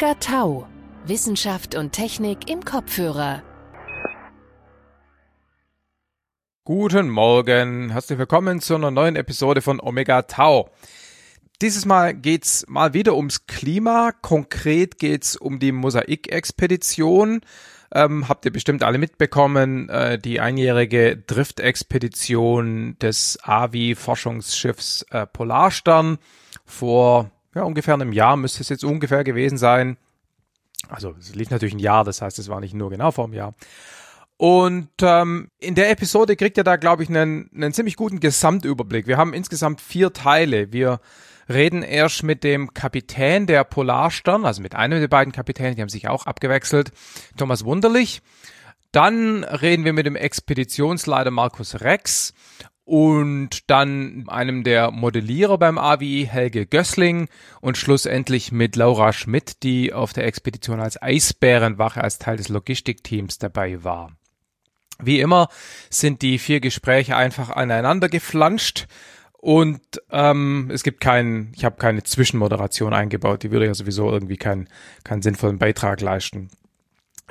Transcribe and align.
Omega 0.00 0.18
Tau. 0.18 0.66
Wissenschaft 1.04 1.74
und 1.74 1.92
Technik 1.92 2.48
im 2.48 2.64
Kopfhörer. 2.64 3.42
Guten 6.64 7.10
Morgen, 7.10 7.90
herzlich 7.90 8.18
willkommen 8.18 8.62
zu 8.62 8.76
einer 8.76 8.90
neuen 8.90 9.14
Episode 9.14 9.60
von 9.60 9.78
Omega 9.78 10.22
Tau. 10.22 10.70
Dieses 11.60 11.84
Mal 11.84 12.14
geht's 12.14 12.64
mal 12.66 12.94
wieder 12.94 13.14
ums 13.14 13.46
Klima. 13.46 14.12
Konkret 14.22 14.98
geht's 14.98 15.36
um 15.36 15.58
die 15.58 15.72
Mosaik-Expedition. 15.72 17.42
Ähm, 17.92 18.26
habt 18.26 18.46
ihr 18.46 18.52
bestimmt 18.52 18.82
alle 18.82 18.96
mitbekommen, 18.96 19.90
äh, 19.90 20.18
die 20.18 20.40
einjährige 20.40 21.18
Driftexpedition 21.18 22.96
des 23.00 23.38
AVI-Forschungsschiffs 23.42 25.02
äh, 25.10 25.26
Polarstern 25.26 26.16
vor 26.64 27.30
ja, 27.54 27.62
ungefähr 27.62 27.94
einem 27.94 28.12
Jahr 28.12 28.36
müsste 28.36 28.62
es 28.62 28.68
jetzt 28.68 28.84
ungefähr 28.84 29.24
gewesen 29.24 29.58
sein. 29.58 29.96
Also 30.88 31.14
es 31.18 31.34
lief 31.34 31.50
natürlich 31.50 31.74
ein 31.74 31.80
Jahr, 31.80 32.04
das 32.04 32.22
heißt, 32.22 32.38
es 32.38 32.48
war 32.48 32.60
nicht 32.60 32.74
nur 32.74 32.90
genau 32.90 33.10
vor 33.10 33.24
einem 33.24 33.34
Jahr. 33.34 33.54
Und 34.36 34.88
ähm, 35.02 35.50
in 35.58 35.74
der 35.74 35.90
Episode 35.90 36.34
kriegt 36.34 36.56
ihr 36.56 36.64
da, 36.64 36.76
glaube 36.76 37.02
ich, 37.02 37.10
einen, 37.10 37.50
einen 37.54 37.74
ziemlich 37.74 37.96
guten 37.96 38.20
Gesamtüberblick. 38.20 39.06
Wir 39.06 39.18
haben 39.18 39.34
insgesamt 39.34 39.82
vier 39.82 40.14
Teile. 40.14 40.72
Wir 40.72 41.00
reden 41.50 41.82
erst 41.82 42.22
mit 42.22 42.42
dem 42.42 42.72
Kapitän 42.72 43.46
der 43.46 43.64
Polarstern, 43.64 44.46
also 44.46 44.62
mit 44.62 44.74
einem 44.74 45.00
der 45.00 45.08
beiden 45.08 45.32
Kapitäne, 45.32 45.74
die 45.74 45.82
haben 45.82 45.90
sich 45.90 46.08
auch 46.08 46.24
abgewechselt, 46.24 46.92
Thomas 47.36 47.64
Wunderlich. 47.64 48.22
Dann 48.92 49.44
reden 49.44 49.84
wir 49.84 49.92
mit 49.92 50.06
dem 50.06 50.16
Expeditionsleiter 50.16 51.30
Markus 51.30 51.80
Rex 51.80 52.32
und 52.90 53.70
dann 53.70 54.24
einem 54.26 54.64
der 54.64 54.90
Modellierer 54.90 55.58
beim 55.58 55.78
AWI, 55.78 56.26
Helge 56.28 56.66
Gößling 56.66 57.28
und 57.60 57.78
schlussendlich 57.78 58.50
mit 58.50 58.74
Laura 58.74 59.12
Schmidt, 59.12 59.62
die 59.62 59.92
auf 59.92 60.12
der 60.12 60.26
Expedition 60.26 60.80
als 60.80 61.00
Eisbärenwache 61.00 62.02
als 62.02 62.18
Teil 62.18 62.38
des 62.38 62.48
Logistikteams 62.48 63.38
dabei 63.38 63.84
war. 63.84 64.10
Wie 64.98 65.20
immer 65.20 65.46
sind 65.88 66.22
die 66.22 66.40
vier 66.40 66.58
Gespräche 66.58 67.16
einfach 67.16 67.50
aneinander 67.50 68.08
geflanscht 68.08 68.88
und 69.34 69.80
ähm, 70.10 70.68
es 70.74 70.82
gibt 70.82 71.00
keinen, 71.00 71.52
ich 71.54 71.64
habe 71.64 71.76
keine 71.76 72.02
Zwischenmoderation 72.02 72.92
eingebaut, 72.92 73.44
die 73.44 73.52
würde 73.52 73.66
ja 73.66 73.74
sowieso 73.74 74.10
irgendwie 74.10 74.36
keinen 74.36 74.68
keinen 75.04 75.22
sinnvollen 75.22 75.58
Beitrag 75.58 76.00
leisten. 76.00 76.50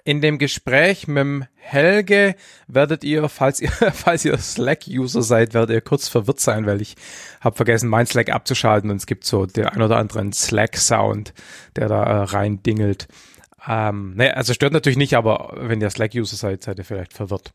In 0.03 0.21
dem 0.21 0.37
Gespräch 0.37 1.07
mit 1.07 1.47
Helge 1.55 2.35
werdet 2.67 3.03
ihr, 3.03 3.29
falls 3.29 3.59
ihr, 3.59 3.71
falls 3.93 4.25
ihr 4.25 4.37
Slack-User 4.37 5.21
seid, 5.21 5.53
werdet 5.53 5.71
ihr 5.71 5.81
kurz 5.81 6.07
verwirrt 6.07 6.39
sein, 6.39 6.65
weil 6.65 6.81
ich 6.81 6.95
habe 7.41 7.55
vergessen, 7.55 7.89
mein 7.89 8.05
Slack 8.05 8.29
abzuschalten 8.29 8.89
und 8.89 8.97
es 8.97 9.05
gibt 9.05 9.25
so 9.25 9.45
den 9.45 9.65
ein 9.65 9.81
oder 9.81 9.97
anderen 9.97 10.33
Slack-Sound, 10.33 11.33
der 11.75 11.87
da 11.87 12.03
äh, 12.03 12.23
rein 12.23 12.63
dingelt. 12.63 13.07
Ähm, 13.67 14.15
ne, 14.15 14.35
also 14.35 14.53
stört 14.53 14.73
natürlich 14.73 14.97
nicht, 14.97 15.15
aber 15.15 15.53
wenn 15.57 15.81
ihr 15.81 15.89
Slack-User 15.89 16.37
seid, 16.37 16.63
seid 16.63 16.77
ihr 16.77 16.85
vielleicht 16.85 17.13
verwirrt. 17.13 17.51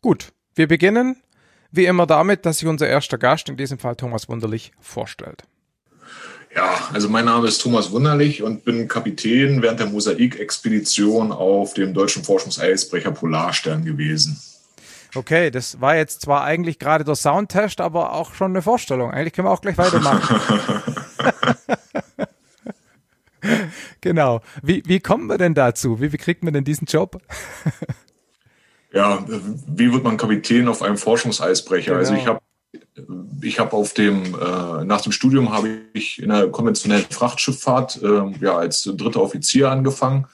Gut, 0.00 0.32
wir 0.54 0.68
beginnen 0.68 1.22
wie 1.70 1.86
immer 1.86 2.06
damit, 2.06 2.46
dass 2.46 2.58
sich 2.58 2.68
unser 2.68 2.88
erster 2.88 3.18
Gast, 3.18 3.48
in 3.48 3.56
diesem 3.56 3.78
Fall 3.78 3.96
Thomas 3.96 4.28
Wunderlich, 4.28 4.72
vorstellt. 4.80 5.44
Ja, 6.58 6.88
also 6.92 7.08
mein 7.08 7.26
Name 7.26 7.46
ist 7.46 7.58
Thomas 7.58 7.92
Wunderlich 7.92 8.42
und 8.42 8.64
bin 8.64 8.88
Kapitän 8.88 9.62
während 9.62 9.78
der 9.78 9.86
Mosaik-Expedition 9.86 11.30
auf 11.30 11.72
dem 11.74 11.94
deutschen 11.94 12.24
Forschungseisbrecher 12.24 13.12
Polarstern 13.12 13.84
gewesen. 13.84 14.40
Okay, 15.14 15.52
das 15.52 15.80
war 15.80 15.94
jetzt 15.94 16.22
zwar 16.22 16.42
eigentlich 16.42 16.80
gerade 16.80 17.04
der 17.04 17.14
Soundtest, 17.14 17.80
aber 17.80 18.12
auch 18.12 18.34
schon 18.34 18.50
eine 18.50 18.62
Vorstellung. 18.62 19.12
Eigentlich 19.12 19.34
können 19.34 19.46
wir 19.46 19.52
auch 19.52 19.60
gleich 19.60 19.78
weitermachen. 19.78 20.40
genau. 24.00 24.40
Wie, 24.60 24.82
wie 24.84 24.98
kommen 24.98 25.28
wir 25.28 25.38
denn 25.38 25.54
dazu? 25.54 26.00
Wie, 26.00 26.12
wie 26.12 26.18
kriegt 26.18 26.42
man 26.42 26.54
denn 26.54 26.64
diesen 26.64 26.86
Job? 26.86 27.22
ja, 28.92 29.24
wie 29.28 29.92
wird 29.92 30.02
man 30.02 30.16
Kapitän 30.16 30.66
auf 30.66 30.82
einem 30.82 30.96
Forschungseisbrecher? 30.96 31.92
Genau. 31.92 31.98
Also 32.00 32.14
ich 32.14 32.26
habe 32.26 32.40
ich 33.42 33.58
habe 33.58 33.72
auf 33.72 33.94
dem 33.94 34.34
äh, 34.34 34.84
nach 34.84 35.00
dem 35.00 35.12
Studium 35.12 35.52
habe 35.52 35.78
ich 35.94 36.20
in 36.20 36.28
der 36.28 36.48
konventionellen 36.48 37.06
Frachtschifffahrt 37.08 38.02
äh, 38.02 38.30
ja 38.40 38.56
als 38.56 38.82
dritter 38.82 39.22
Offizier 39.22 39.70
angefangen 39.70 40.26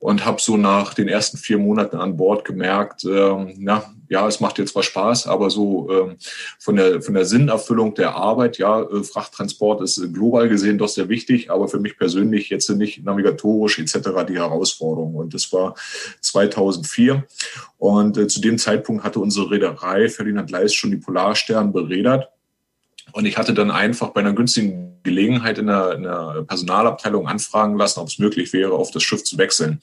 und 0.00 0.24
habe 0.24 0.40
so 0.40 0.56
nach 0.56 0.94
den 0.94 1.08
ersten 1.08 1.38
vier 1.38 1.58
Monaten 1.58 1.96
an 1.96 2.16
Bord 2.16 2.44
gemerkt, 2.44 3.04
ähm, 3.04 3.54
na, 3.58 3.82
ja, 4.08 4.26
es 4.26 4.40
macht 4.40 4.58
jetzt 4.58 4.72
zwar 4.72 4.84
Spaß, 4.84 5.26
aber 5.26 5.50
so 5.50 5.88
ähm, 5.90 6.16
von 6.58 6.76
der 6.76 7.02
von 7.02 7.14
der 7.14 7.24
Sinnerfüllung 7.24 7.94
der 7.94 8.14
Arbeit, 8.14 8.58
ja, 8.58 8.82
äh, 8.82 9.02
Frachttransport 9.02 9.82
ist 9.82 10.00
global 10.14 10.48
gesehen 10.48 10.78
doch 10.78 10.88
sehr 10.88 11.08
wichtig, 11.08 11.50
aber 11.50 11.68
für 11.68 11.80
mich 11.80 11.98
persönlich 11.98 12.48
jetzt 12.48 12.70
nicht 12.70 13.04
navigatorisch 13.04 13.78
etc. 13.78 14.10
die 14.28 14.38
Herausforderung. 14.38 15.16
Und 15.16 15.34
das 15.34 15.52
war 15.52 15.74
2004 16.20 17.24
und 17.76 18.16
äh, 18.16 18.28
zu 18.28 18.40
dem 18.40 18.56
Zeitpunkt 18.56 19.04
hatte 19.04 19.20
unsere 19.20 19.50
Reederei 19.50 20.08
Ferdinand 20.08 20.50
Leis 20.50 20.74
schon 20.74 20.92
die 20.92 20.96
Polarstern 20.96 21.72
beredert 21.72 22.30
und 23.12 23.26
ich 23.26 23.38
hatte 23.38 23.54
dann 23.54 23.70
einfach 23.70 24.10
bei 24.10 24.20
einer 24.20 24.32
günstigen 24.32 24.88
Gelegenheit 25.02 25.58
in 25.58 25.66
der, 25.66 25.92
in 25.94 26.02
der 26.02 26.44
Personalabteilung 26.46 27.26
anfragen 27.26 27.76
lassen, 27.76 28.00
ob 28.00 28.08
es 28.08 28.18
möglich 28.18 28.52
wäre, 28.52 28.72
auf 28.72 28.90
das 28.90 29.02
Schiff 29.02 29.24
zu 29.24 29.38
wechseln 29.38 29.80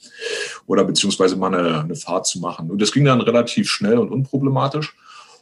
oder 0.66 0.84
beziehungsweise 0.84 1.36
mal 1.36 1.54
eine, 1.54 1.80
eine 1.80 1.96
Fahrt 1.96 2.26
zu 2.26 2.38
machen. 2.38 2.70
Und 2.70 2.80
das 2.80 2.92
ging 2.92 3.04
dann 3.04 3.20
relativ 3.20 3.68
schnell 3.68 3.98
und 3.98 4.10
unproblematisch. 4.10 4.94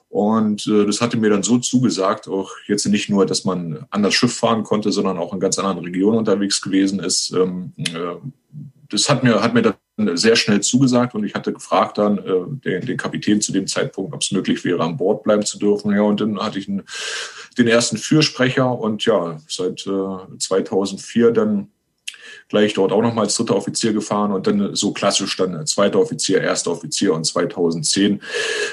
Und 0.08 0.66
äh, 0.68 0.86
das 0.86 1.00
hatte 1.00 1.16
mir 1.16 1.30
dann 1.30 1.42
so 1.42 1.58
zugesagt, 1.58 2.28
auch 2.28 2.50
jetzt 2.68 2.86
nicht 2.86 3.10
nur, 3.10 3.26
dass 3.26 3.44
man 3.44 3.84
an 3.90 4.04
das 4.04 4.14
Schiff 4.14 4.34
fahren 4.36 4.62
konnte, 4.62 4.92
sondern 4.92 5.18
auch 5.18 5.32
in 5.32 5.40
ganz 5.40 5.58
anderen 5.58 5.80
Regionen 5.80 6.18
unterwegs 6.18 6.62
gewesen 6.62 7.00
ist. 7.00 7.32
Ähm, 7.32 7.72
äh, 7.78 8.14
das 8.90 9.08
hat 9.08 9.24
mir, 9.24 9.42
hat 9.42 9.54
mir 9.54 9.62
dann 9.62 9.74
sehr 9.97 10.37
schnell 10.37 10.60
zugesagt 10.60 11.15
und 11.15 11.25
ich 11.25 11.34
hatte 11.34 11.53
gefragt 11.53 11.99
dann 11.99 12.19
äh, 12.19 12.22
den, 12.65 12.87
den 12.87 12.97
Kapitän 12.97 13.41
zu 13.41 13.53
dem 13.53 13.66
Zeitpunkt, 13.66 14.12
ob 14.12 14.22
es 14.22 14.32
möglich 14.32 14.65
wäre, 14.65 14.82
an 14.82 14.97
Bord 14.97 15.22
bleiben 15.22 15.44
zu 15.44 15.59
dürfen. 15.59 15.94
Ja, 15.94 16.03
und 16.03 16.21
dann 16.21 16.38
hatte 16.41 16.59
ich 16.59 16.69
einen, 16.69 16.82
den 17.59 17.69
ersten 17.69 17.97
Fürsprecher 17.97 18.78
und 18.78 19.05
ja, 19.05 19.41
seit 19.49 19.87
äh, 19.87 20.38
2004 20.38 21.31
dann 21.31 21.69
gleich 22.49 22.75
dort 22.75 22.93
auch 22.93 23.03
nochmal 23.03 23.25
als 23.25 23.37
dritter 23.37 23.56
Offizier 23.56 23.93
gefahren 23.93 24.32
und 24.32 24.47
dann 24.47 24.75
so 24.75 24.93
klassisch 24.93 25.37
dann 25.37 25.66
zweiter 25.66 26.00
Offizier, 26.00 26.41
erster 26.41 26.72
Offizier 26.72 27.15
und 27.15 27.25
2010 27.25 28.21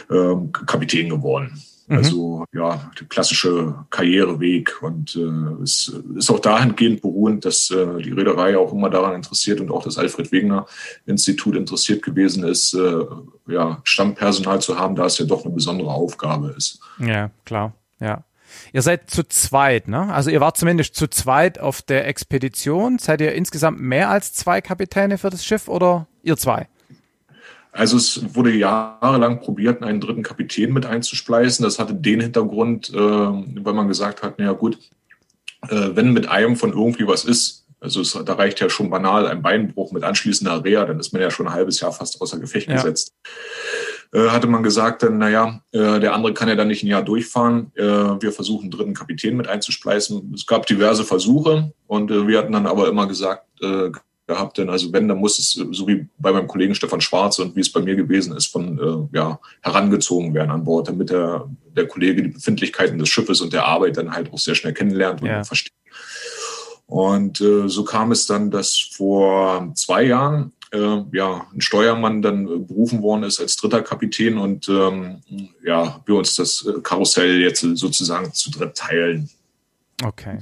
äh, 0.10 0.36
Kapitän 0.66 1.10
geworden. 1.10 1.62
Mhm. 1.92 1.98
Also 1.98 2.46
ja, 2.54 2.90
der 2.98 3.08
klassische 3.08 3.76
Karriereweg 3.90 4.82
und 4.82 5.14
äh, 5.18 5.62
es 5.62 5.94
ist 6.16 6.32
auch 6.32 6.40
dahingehend 6.40 7.02
beruhend, 7.02 7.44
dass 7.44 7.70
äh, 7.70 8.02
die 8.02 8.14
Reederei 8.14 8.58
auch 8.58 8.72
immer 8.72 8.90
daran 8.90 9.16
interessiert 9.16 9.60
und 9.60 9.72
auch 9.72 9.84
das 9.84 9.98
Alfred 9.98 10.32
Wegener 10.32 10.66
Institut 11.06 11.58
interessiert 11.58 12.02
gewesen 12.02 12.46
ist, 12.46 12.74
äh, 12.76 13.04
ja, 13.48 13.82
Stammpersonal 13.84 14.62
zu 14.62 14.80
haben, 14.80 14.96
da 14.96 15.06
es 15.06 15.18
ja 15.18 15.26
doch 15.26 15.44
eine 15.44 15.54
besondere 15.54 15.92
Aufgabe 15.92 16.56
ist. 16.58 16.80
Ja, 16.98 17.30
klar, 17.44 17.74
ja. 18.00 18.24
Ihr 18.72 18.82
seid 18.82 19.10
zu 19.10 19.28
zweit, 19.28 19.90
ne? 19.90 20.14
Also 20.14 20.30
ihr 20.30 20.40
wart 20.40 20.56
zumindest 20.56 20.96
zu 20.96 21.10
zweit 21.10 21.60
auf 21.60 21.82
der 21.82 22.08
Expedition. 22.08 23.00
Seid 23.00 23.20
ihr 23.20 23.34
insgesamt 23.34 23.82
mehr 23.82 24.10
als 24.10 24.34
zwei 24.34 24.62
Kapitäne 24.62 25.18
für 25.18 25.30
das 25.30 25.44
Schiff 25.44 25.68
oder 25.68 26.08
ihr 26.24 26.38
zwei? 26.38 26.68
Also 27.72 27.98
es 27.98 28.36
wurde 28.36 28.54
jahrelang 28.54 29.40
probiert, 29.40 29.82
einen 29.82 30.02
dritten 30.02 30.24
Kapitän 30.24 30.74
mit 30.74 30.86
einzuspleißen. 30.86 31.64
Das 31.64 31.80
hatte 31.80 31.96
den 31.96 32.20
Hintergrund, 32.20 32.90
äh, 32.90 32.98
weil 32.98 33.74
man 33.74 33.88
gesagt 33.88 34.24
hat, 34.24 34.40
naja 34.40 34.52
gut, 34.52 34.78
äh, 35.70 35.90
wenn 35.94 36.12
mit 36.12 36.28
einem 36.28 36.58
von 36.58 36.74
irgendwie 36.74 37.08
was 37.08 37.24
ist, 37.24 37.66
also 37.80 38.02
es, 38.02 38.12
da 38.14 38.34
reicht 38.34 38.60
ja 38.60 38.70
schon 38.70 38.90
banal 38.90 39.26
ein 39.28 39.42
Beinbruch 39.42 39.92
mit 39.92 40.04
anschließender 40.04 40.64
Reha, 40.64 40.86
dann 40.86 41.00
ist 41.00 41.14
man 41.14 41.22
ja 41.22 41.32
schon 41.32 41.48
ein 41.48 41.54
halbes 41.54 41.80
Jahr 41.80 41.92
fast 41.92 42.22
außer 42.22 42.40
Gefecht 42.40 42.70
ja. 42.70 42.76
gesetzt. 42.76 43.14
Äh, 44.14 44.30
hatte 44.30 44.48
man 44.48 44.62
gesagt, 44.62 45.04
dann, 45.04 45.18
naja, 45.18 45.62
äh, 45.72 46.00
der 46.00 46.14
andere 46.14 46.34
kann 46.34 46.50
ja 46.50 46.56
dann 46.56 46.68
nicht 46.68 46.84
ein 46.84 46.88
Jahr 46.88 47.04
durchfahren. 47.04 47.72
Äh, 47.76 47.84
wir 47.84 48.34
versuchen, 48.34 48.64
einen 48.64 48.72
dritten 48.72 48.94
Kapitän 48.94 49.38
mit 49.38 49.48
einzuspleißen. 49.48 50.34
Es 50.36 50.46
gab 50.46 50.68
diverse 50.68 51.06
Versuche 51.06 51.74
und 51.88 52.10
wir 52.10 52.38
hatten 52.38 52.52
dann 52.52 52.68
aber 52.68 52.90
immer 52.90 53.08
gesagt, 53.08 53.46
äh, 53.62 53.90
gehabt. 54.32 54.58
Denn 54.58 54.70
also 54.70 54.92
wenn, 54.94 55.08
dann 55.08 55.20
muss 55.20 55.40
es, 55.40 55.52
so 55.52 55.88
wie 55.88 56.08
bei 56.18 56.32
meinem 56.32 56.48
Kollegen 56.48 56.76
Stefan 56.76 57.02
Schwarz 57.02 57.40
und 57.40 57.56
wie 57.56 57.62
es 57.62 57.72
bei 57.72 57.82
mir 57.82 57.96
gewesen 57.96 58.36
ist, 58.36 58.48
von 58.48 59.10
äh, 59.14 59.18
ja, 59.18 59.40
herangezogen 59.62 60.34
werden 60.34 60.52
an 60.52 60.64
Bord, 60.64 60.88
damit 60.88 61.10
der, 61.10 61.50
der 61.76 61.88
Kollege 61.88 62.24
die 62.24 62.30
Befindlichkeiten 62.30 62.98
des 62.98 63.10
Schiffes 63.10 63.42
und 63.42 63.54
der 63.54 63.66
Arbeit 63.66 63.98
dann 63.98 64.12
halt 64.12 64.32
auch 64.34 64.40
sehr 64.40 64.56
schnell 64.56 64.74
kennenlernt 64.74 65.22
und 65.22 65.28
ja. 65.28 65.44
versteht. 65.44 65.74
Und 66.88 67.40
äh, 67.40 67.70
so 67.70 67.84
kam 67.84 68.12
es 68.12 68.26
dann, 68.26 68.52
dass 68.52 68.78
vor 68.78 69.72
zwei 69.76 70.04
Jahren 70.04 70.52
äh, 70.72 71.04
ja, 71.12 71.48
ein 71.54 71.62
Steuermann 71.62 72.22
dann 72.22 72.48
äh, 72.48 72.58
berufen 72.58 73.02
worden 73.02 73.24
ist 73.24 73.40
als 73.40 73.56
dritter 73.56 73.82
Kapitän 73.82 74.38
und 74.38 74.68
ähm, 74.70 75.22
ja, 75.64 76.02
wir 76.06 76.16
uns 76.16 76.36
das 76.36 76.66
äh, 76.66 76.82
Karussell 76.82 77.40
jetzt 77.40 77.62
sozusagen 77.62 78.34
zu 78.34 78.52
dritt 78.52 78.76
teilen. 78.76 79.30
Okay. 80.04 80.40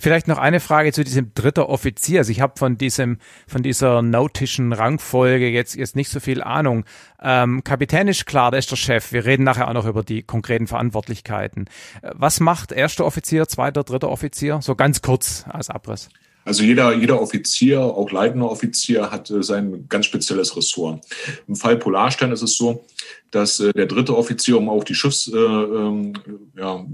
Vielleicht 0.00 0.28
noch 0.28 0.38
eine 0.38 0.60
Frage 0.60 0.92
zu 0.92 1.04
diesem 1.04 1.32
dritter 1.34 1.68
Offizier. 1.68 2.20
Also 2.20 2.32
ich 2.32 2.40
habe 2.40 2.54
von 2.58 2.78
diesem, 2.78 3.18
von 3.46 3.62
dieser 3.62 4.02
nautischen 4.02 4.72
Rangfolge 4.72 5.48
jetzt, 5.48 5.74
jetzt 5.74 5.96
nicht 5.96 6.10
so 6.10 6.20
viel 6.20 6.42
Ahnung. 6.42 6.84
Ähm, 7.20 7.64
Kapitän 7.64 8.08
ist 8.08 8.26
klar, 8.26 8.50
der 8.50 8.58
ist 8.58 8.70
der 8.70 8.76
Chef. 8.76 9.12
Wir 9.12 9.24
reden 9.24 9.44
nachher 9.44 9.68
auch 9.68 9.74
noch 9.74 9.86
über 9.86 10.02
die 10.02 10.22
konkreten 10.22 10.66
Verantwortlichkeiten. 10.66 11.66
Was 12.02 12.40
macht 12.40 12.72
erster 12.72 13.04
Offizier, 13.04 13.48
zweiter, 13.48 13.84
dritter 13.84 14.10
Offizier? 14.10 14.60
So 14.62 14.74
ganz 14.74 15.02
kurz 15.02 15.44
als 15.48 15.70
Abriss. 15.70 16.08
Also 16.48 16.62
jeder, 16.62 16.94
jeder 16.94 17.20
Offizier, 17.20 17.82
auch 17.82 18.10
leitender 18.10 18.50
Offizier, 18.50 19.10
hat 19.10 19.30
äh, 19.30 19.42
sein 19.42 19.84
ganz 19.90 20.06
spezielles 20.06 20.56
Ressort. 20.56 21.04
Im 21.46 21.56
Fall 21.56 21.76
Polarstern 21.76 22.32
ist 22.32 22.40
es 22.40 22.56
so, 22.56 22.86
dass 23.30 23.60
äh, 23.60 23.70
der 23.74 23.84
dritte 23.84 24.16
Offizier, 24.16 24.56
um 24.56 24.70
auch 24.70 24.82
die 24.82 24.94
Schiffs, 24.94 25.28
äh, 25.28 25.36
ähm, 25.36 26.14
ja, 26.56 26.86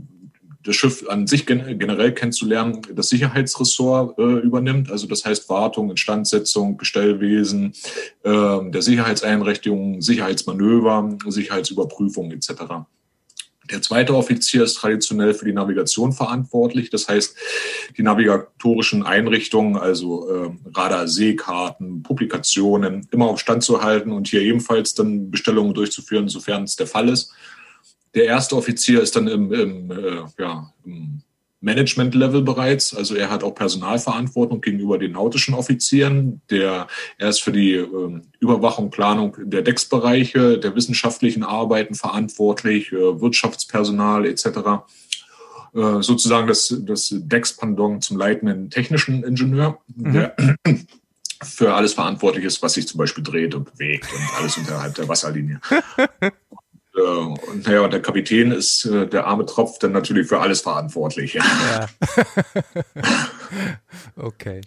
das 0.64 0.76
Schiff 0.76 1.04
an 1.08 1.26
sich 1.26 1.46
gen 1.46 1.78
generell 1.78 2.12
kennenzulernen, 2.12 2.80
das 2.94 3.08
Sicherheitsressort 3.10 4.18
äh, 4.18 4.22
übernimmt. 4.22 4.90
Also 4.90 5.06
das 5.06 5.24
heißt 5.24 5.48
Wartung, 5.48 5.90
Instandsetzung, 5.90 6.76
Bestellwesen, 6.76 7.72
äh, 8.22 8.70
der 8.70 8.82
Sicherheitseinrichtungen, 8.82 10.00
Sicherheitsmanöver, 10.00 11.16
Sicherheitsüberprüfung 11.26 12.32
etc. 12.32 12.86
Der 13.70 13.80
zweite 13.80 14.14
Offizier 14.14 14.64
ist 14.64 14.74
traditionell 14.74 15.32
für 15.32 15.46
die 15.46 15.52
Navigation 15.52 16.12
verantwortlich. 16.12 16.90
Das 16.90 17.08
heißt, 17.08 17.34
die 17.96 18.02
navigatorischen 18.02 19.04
Einrichtungen, 19.04 19.76
also 19.76 20.28
äh, 20.28 20.50
Radar, 20.74 21.08
Seekarten, 21.08 22.02
Publikationen, 22.02 23.08
immer 23.10 23.26
auf 23.26 23.40
Stand 23.40 23.62
zu 23.62 23.82
halten 23.82 24.12
und 24.12 24.28
hier 24.28 24.42
ebenfalls 24.42 24.94
dann 24.94 25.30
Bestellungen 25.30 25.72
durchzuführen, 25.72 26.28
sofern 26.28 26.64
es 26.64 26.76
der 26.76 26.86
Fall 26.86 27.08
ist. 27.08 27.32
Der 28.14 28.24
erste 28.24 28.56
Offizier 28.56 29.02
ist 29.02 29.16
dann 29.16 29.26
im, 29.26 29.52
im, 29.52 29.90
äh, 29.90 30.22
ja, 30.38 30.72
im 30.84 31.22
Management-Level 31.64 32.42
bereits. 32.42 32.94
Also 32.94 33.14
er 33.16 33.30
hat 33.30 33.42
auch 33.42 33.54
Personalverantwortung 33.54 34.60
gegenüber 34.60 34.98
den 34.98 35.12
nautischen 35.12 35.54
Offizieren. 35.54 36.42
Der, 36.50 36.86
er 37.18 37.28
ist 37.28 37.42
für 37.42 37.52
die 37.52 37.74
äh, 37.74 38.20
Überwachung, 38.38 38.90
Planung 38.90 39.36
der 39.38 39.62
Decksbereiche, 39.62 40.58
der 40.58 40.76
wissenschaftlichen 40.76 41.42
Arbeiten 41.42 41.94
verantwortlich, 41.94 42.92
äh, 42.92 43.20
Wirtschaftspersonal 43.20 44.26
etc. 44.26 44.46
Äh, 45.74 46.02
sozusagen 46.02 46.46
das, 46.46 46.74
das 46.80 47.08
Deckspendant 47.10 48.04
zum 48.04 48.18
leitenden 48.18 48.70
technischen 48.70 49.24
Ingenieur, 49.24 49.78
mhm. 49.96 50.12
der 50.12 50.36
für 51.42 51.74
alles 51.74 51.94
verantwortlich 51.94 52.44
ist, 52.44 52.62
was 52.62 52.74
sich 52.74 52.86
zum 52.86 52.98
Beispiel 52.98 53.24
dreht 53.24 53.54
und 53.54 53.72
bewegt 53.72 54.06
und 54.12 54.38
alles 54.38 54.56
unterhalb 54.56 54.94
der 54.94 55.08
Wasserlinie. 55.08 55.60
Äh, 56.96 57.00
und 57.00 57.66
naja, 57.66 57.80
und 57.80 57.92
der 57.92 58.02
Kapitän 58.02 58.50
ist 58.52 58.84
äh, 58.84 59.06
der 59.06 59.26
arme 59.26 59.46
Tropf 59.46 59.78
dann 59.78 59.92
natürlich 59.92 60.28
für 60.28 60.40
alles 60.40 60.60
verantwortlich. 60.60 61.34
Ja. 61.34 61.88
okay. 64.16 64.60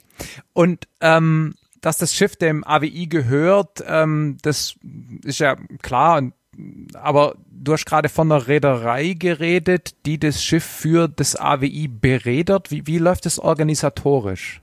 Und 0.54 0.88
ähm, 1.02 1.56
dass 1.82 1.98
das 1.98 2.14
Schiff 2.14 2.36
dem 2.36 2.64
AWI 2.64 3.08
gehört, 3.08 3.84
ähm, 3.88 4.38
das 4.42 4.76
ist 5.24 5.40
ja 5.40 5.56
klar, 5.82 6.24
aber 6.94 7.36
du 7.50 7.74
hast 7.74 7.86
gerade 7.86 8.10
von 8.10 8.32
einer 8.32 8.48
Reederei 8.48 9.14
geredet, 9.14 9.96
die 10.06 10.20
das 10.20 10.44
Schiff 10.44 10.66
für 10.66 11.08
das 11.08 11.36
AWI 11.36 11.88
beredert. 11.88 12.72
Wie, 12.72 12.88
wie 12.88 12.98
läuft 12.98 13.26
das 13.26 13.40
organisatorisch? 13.40 14.62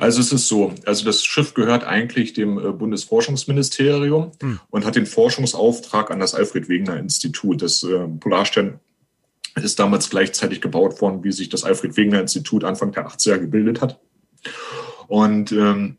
Also 0.00 0.20
es 0.20 0.32
ist 0.32 0.48
so, 0.48 0.72
also 0.86 1.04
das 1.04 1.24
Schiff 1.24 1.52
gehört 1.52 1.84
eigentlich 1.84 2.32
dem 2.32 2.58
äh, 2.58 2.72
Bundesforschungsministerium 2.72 4.32
hm. 4.40 4.60
und 4.70 4.86
hat 4.86 4.96
den 4.96 5.04
Forschungsauftrag 5.04 6.10
an 6.10 6.20
das 6.20 6.34
Alfred 6.34 6.70
Wegener 6.70 6.96
Institut. 6.96 7.60
Das 7.60 7.82
äh, 7.82 8.08
Polarstern 8.08 8.80
ist 9.56 9.78
damals 9.78 10.08
gleichzeitig 10.08 10.62
gebaut 10.62 11.02
worden, 11.02 11.22
wie 11.22 11.32
sich 11.32 11.50
das 11.50 11.64
Alfred 11.64 11.98
Wegener 11.98 12.20
Institut 12.20 12.64
Anfang 12.64 12.92
der 12.92 13.08
80er 13.08 13.38
gebildet 13.38 13.82
hat. 13.82 14.00
Und 15.06 15.52
ähm, 15.52 15.98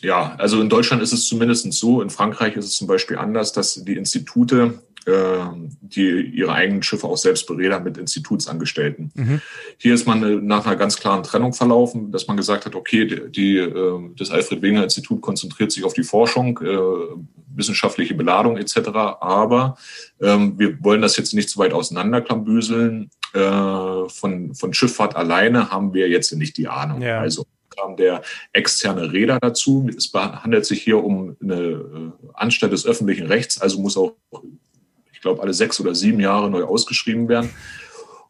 ja, 0.00 0.36
also 0.36 0.60
in 0.60 0.68
Deutschland 0.68 1.02
ist 1.02 1.12
es 1.12 1.26
zumindest 1.26 1.72
so, 1.72 2.02
in 2.02 2.10
Frankreich 2.10 2.56
ist 2.56 2.66
es 2.66 2.76
zum 2.76 2.86
Beispiel 2.86 3.18
anders, 3.18 3.52
dass 3.52 3.82
die 3.84 3.96
Institute 3.96 4.56
ähm, 4.56 4.80
die 5.06 6.20
ihre 6.20 6.52
eigenen 6.52 6.82
Schiffe 6.82 7.06
auch 7.06 7.16
selbst 7.16 7.46
beredern 7.46 7.84
mit 7.84 7.98
Institutsangestellten. 7.98 9.12
Mhm. 9.14 9.40
Hier 9.78 9.94
ist 9.94 10.06
man 10.06 10.22
äh, 10.22 10.36
nach 10.36 10.66
einer 10.66 10.76
ganz 10.76 10.96
klaren 10.96 11.22
Trennung 11.22 11.52
verlaufen, 11.52 12.10
dass 12.10 12.26
man 12.26 12.36
gesagt 12.36 12.64
hat, 12.66 12.74
okay, 12.74 13.06
die, 13.06 13.30
die 13.30 13.58
äh, 13.58 14.00
das 14.16 14.30
Alfred 14.30 14.62
Wegener 14.62 14.84
Institut 14.84 15.20
konzentriert 15.20 15.72
sich 15.72 15.84
auf 15.84 15.92
die 15.92 16.04
Forschung, 16.04 16.58
äh, 16.62 16.78
wissenschaftliche 17.54 18.14
Beladung 18.14 18.56
etc., 18.56 18.88
aber 19.20 19.76
ähm, 20.20 20.58
wir 20.58 20.82
wollen 20.82 21.02
das 21.02 21.16
jetzt 21.16 21.34
nicht 21.34 21.50
zu 21.50 21.58
weit 21.58 21.72
auseinanderklambüseln. 21.72 23.10
Äh, 23.32 24.08
von, 24.08 24.54
von 24.54 24.74
Schifffahrt 24.74 25.16
alleine 25.16 25.70
haben 25.70 25.92
wir 25.92 26.08
jetzt 26.08 26.32
nicht 26.34 26.56
die 26.56 26.68
Ahnung. 26.68 27.02
Ja. 27.02 27.20
Also 27.20 27.44
kam 27.76 27.96
der 27.96 28.22
externe 28.52 29.12
Räder 29.12 29.38
dazu. 29.40 29.88
Es 29.96 30.12
handelt 30.14 30.64
sich 30.64 30.82
hier 30.82 31.02
um 31.02 31.36
eine 31.42 32.12
Anstalt 32.32 32.72
des 32.72 32.86
öffentlichen 32.86 33.26
Rechts, 33.26 33.60
also 33.60 33.80
muss 33.80 33.96
auch 33.96 34.14
glaube, 35.24 35.42
alle 35.42 35.52
sechs 35.52 35.80
oder 35.80 35.94
sieben 35.94 36.20
Jahre 36.20 36.48
neu 36.48 36.62
ausgeschrieben 36.62 37.28
werden. 37.28 37.50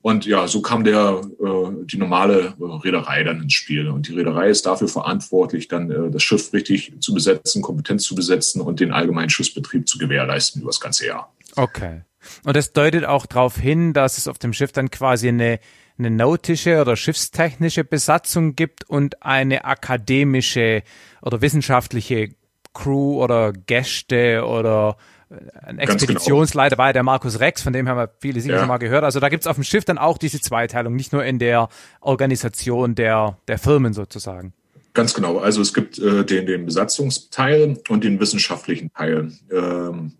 Und 0.01 0.27
ja, 0.27 0.47
so 0.49 0.61
kam 0.61 0.85
der, 0.85 1.23
äh, 1.41 1.87
die 1.87 1.97
normale 1.97 2.55
äh, 2.61 2.65
Reederei 2.85 3.25
dann 3.25 3.41
ins 3.41 3.55
Spiel. 3.55 3.89
Und 3.89 4.07
die 4.07 4.13
Reederei 4.13 4.51
ist 4.51 4.67
dafür 4.67 4.87
verantwortlich, 4.87 5.69
dann 5.69 5.91
äh, 5.91 6.11
das 6.11 6.23
Schiff 6.23 6.53
richtig 6.53 6.93
zu 7.01 7.15
besetzen, 7.15 7.63
kompetent 7.63 8.03
zu 8.03 8.15
besetzen 8.15 8.61
und 8.61 8.81
den 8.81 8.93
allgemeinen 8.93 9.31
Schiffsbetrieb 9.31 9.89
zu 9.89 9.97
gewährleisten 9.97 10.61
über 10.61 10.69
das 10.69 10.81
ganze 10.81 11.07
Jahr. 11.07 11.33
Okay. 11.57 12.03
Und 12.45 12.55
das 12.55 12.75
deutet 12.75 13.07
auch 13.07 13.25
darauf 13.25 13.57
hin, 13.57 13.95
dass 13.95 14.19
es 14.19 14.29
auf 14.29 14.39
dem 14.39 14.53
Schiff 14.53 14.73
dann 14.73 14.91
quasi 14.91 15.29
eine, 15.29 15.59
eine 15.99 16.11
nautische 16.11 16.83
oder 16.83 16.97
schiffstechnische 16.97 17.85
Besatzung 17.85 18.57
gibt 18.57 18.89
und 18.89 19.23
eine 19.23 19.65
akademische 19.65 20.83
oder 21.23 21.41
wissenschaftliche 21.41 22.35
Crew 22.75 23.23
oder 23.23 23.55
Gäste 23.55 24.45
oder 24.45 24.99
ein 25.31 25.77
genau. 25.77 25.93
Expeditionsleiter 25.93 26.79
war 26.79 26.89
ja 26.89 26.93
der 26.93 27.03
Markus 27.03 27.41
Rex, 27.41 27.63
von 27.63 27.73
dem 27.73 27.89
haben 27.89 27.97
wir 27.97 28.11
viele 28.21 28.41
sicher 28.41 28.55
ja. 28.55 28.61
schon 28.61 28.69
mal 28.69 28.79
gehört. 28.79 29.05
Also 29.05 29.21
da 29.21 29.29
gibt's 29.29 29.47
auf 29.47 29.57
dem 29.57 29.65
Schiff 29.65 29.85
dann 29.85 29.99
auch 29.99 30.19
diese 30.19 30.41
Zweiteilung, 30.41 30.95
nicht 30.95 31.13
nur 31.13 31.25
in 31.25 31.39
der 31.39 31.69
Organisation 32.01 32.95
der, 32.95 33.39
der 33.49 33.59
Firmen 33.59 33.93
sozusagen. 33.93 34.53
Ganz 34.95 35.13
genau. 35.13 35.39
Also 35.39 35.61
es 35.61 35.75
gibt 35.75 35.99
äh, 35.99 36.25
den, 36.25 36.47
den 36.47 36.67
Besatzungsteil 36.67 37.79
und 37.89 38.05
den 38.05 38.21
wissenschaftlichen 38.21 38.93
Teil. 38.93 39.33
Ähm, 39.51 40.13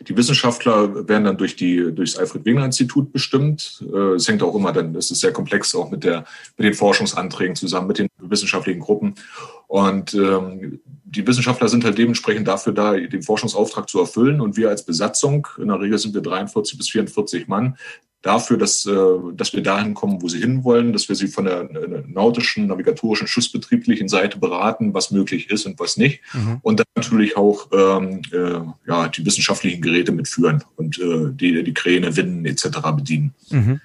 die 0.00 0.16
Wissenschaftler 0.16 1.06
werden 1.06 1.24
dann 1.24 1.36
durch 1.36 1.54
die 1.54 1.94
durch 1.94 2.12
das 2.12 2.18
Alfred 2.18 2.44
Wegener 2.46 2.64
Institut 2.64 3.12
bestimmt. 3.12 3.84
Äh, 3.92 4.14
es 4.14 4.26
hängt 4.28 4.42
auch 4.42 4.54
immer 4.54 4.72
dann, 4.72 4.94
das 4.94 5.10
ist 5.10 5.20
sehr 5.20 5.32
komplex 5.32 5.74
auch 5.74 5.90
mit 5.90 6.04
der 6.04 6.24
mit 6.56 6.66
den 6.66 6.72
Forschungsanträgen 6.72 7.56
zusammen 7.56 7.88
mit 7.88 7.98
den 7.98 8.08
wissenschaftlichen 8.18 8.80
Gruppen. 8.80 9.16
Und 9.66 10.14
ähm, 10.14 10.80
die 11.14 11.26
Wissenschaftler 11.26 11.68
sind 11.68 11.84
halt 11.84 11.98
dementsprechend 11.98 12.48
dafür 12.48 12.72
da, 12.72 12.94
den 12.94 13.22
Forschungsauftrag 13.22 13.88
zu 13.88 14.00
erfüllen. 14.00 14.40
Und 14.40 14.56
wir 14.56 14.70
als 14.70 14.84
Besatzung, 14.84 15.46
in 15.58 15.68
der 15.68 15.80
Regel 15.80 15.98
sind 15.98 16.14
wir 16.14 16.22
43 16.22 16.78
bis 16.78 16.88
44 16.90 17.48
Mann, 17.48 17.76
dafür, 18.22 18.56
dass, 18.56 18.86
äh, 18.86 18.94
dass 19.34 19.52
wir 19.52 19.62
dahin 19.62 19.94
kommen, 19.94 20.22
wo 20.22 20.28
sie 20.28 20.38
hinwollen, 20.38 20.92
dass 20.92 21.08
wir 21.08 21.16
sie 21.16 21.26
von 21.26 21.44
der 21.44 21.68
nautischen, 22.06 22.68
navigatorischen, 22.68 23.26
schussbetrieblichen 23.26 24.08
Seite 24.08 24.38
beraten, 24.38 24.94
was 24.94 25.10
möglich 25.10 25.50
ist 25.50 25.66
und 25.66 25.78
was 25.78 25.96
nicht. 25.96 26.20
Mhm. 26.32 26.58
Und 26.62 26.80
dann 26.80 26.86
natürlich 26.94 27.36
auch 27.36 27.68
ähm, 27.72 28.22
äh, 28.32 28.60
ja, 28.88 29.08
die 29.08 29.26
wissenschaftlichen 29.26 29.82
Geräte 29.82 30.12
mitführen 30.12 30.64
und 30.76 30.98
äh, 30.98 31.30
die, 31.32 31.62
die 31.62 31.74
Kräne, 31.74 32.16
Winden 32.16 32.46
etc. 32.46 32.68
bedienen. 32.96 33.34
Mhm. 33.50 33.80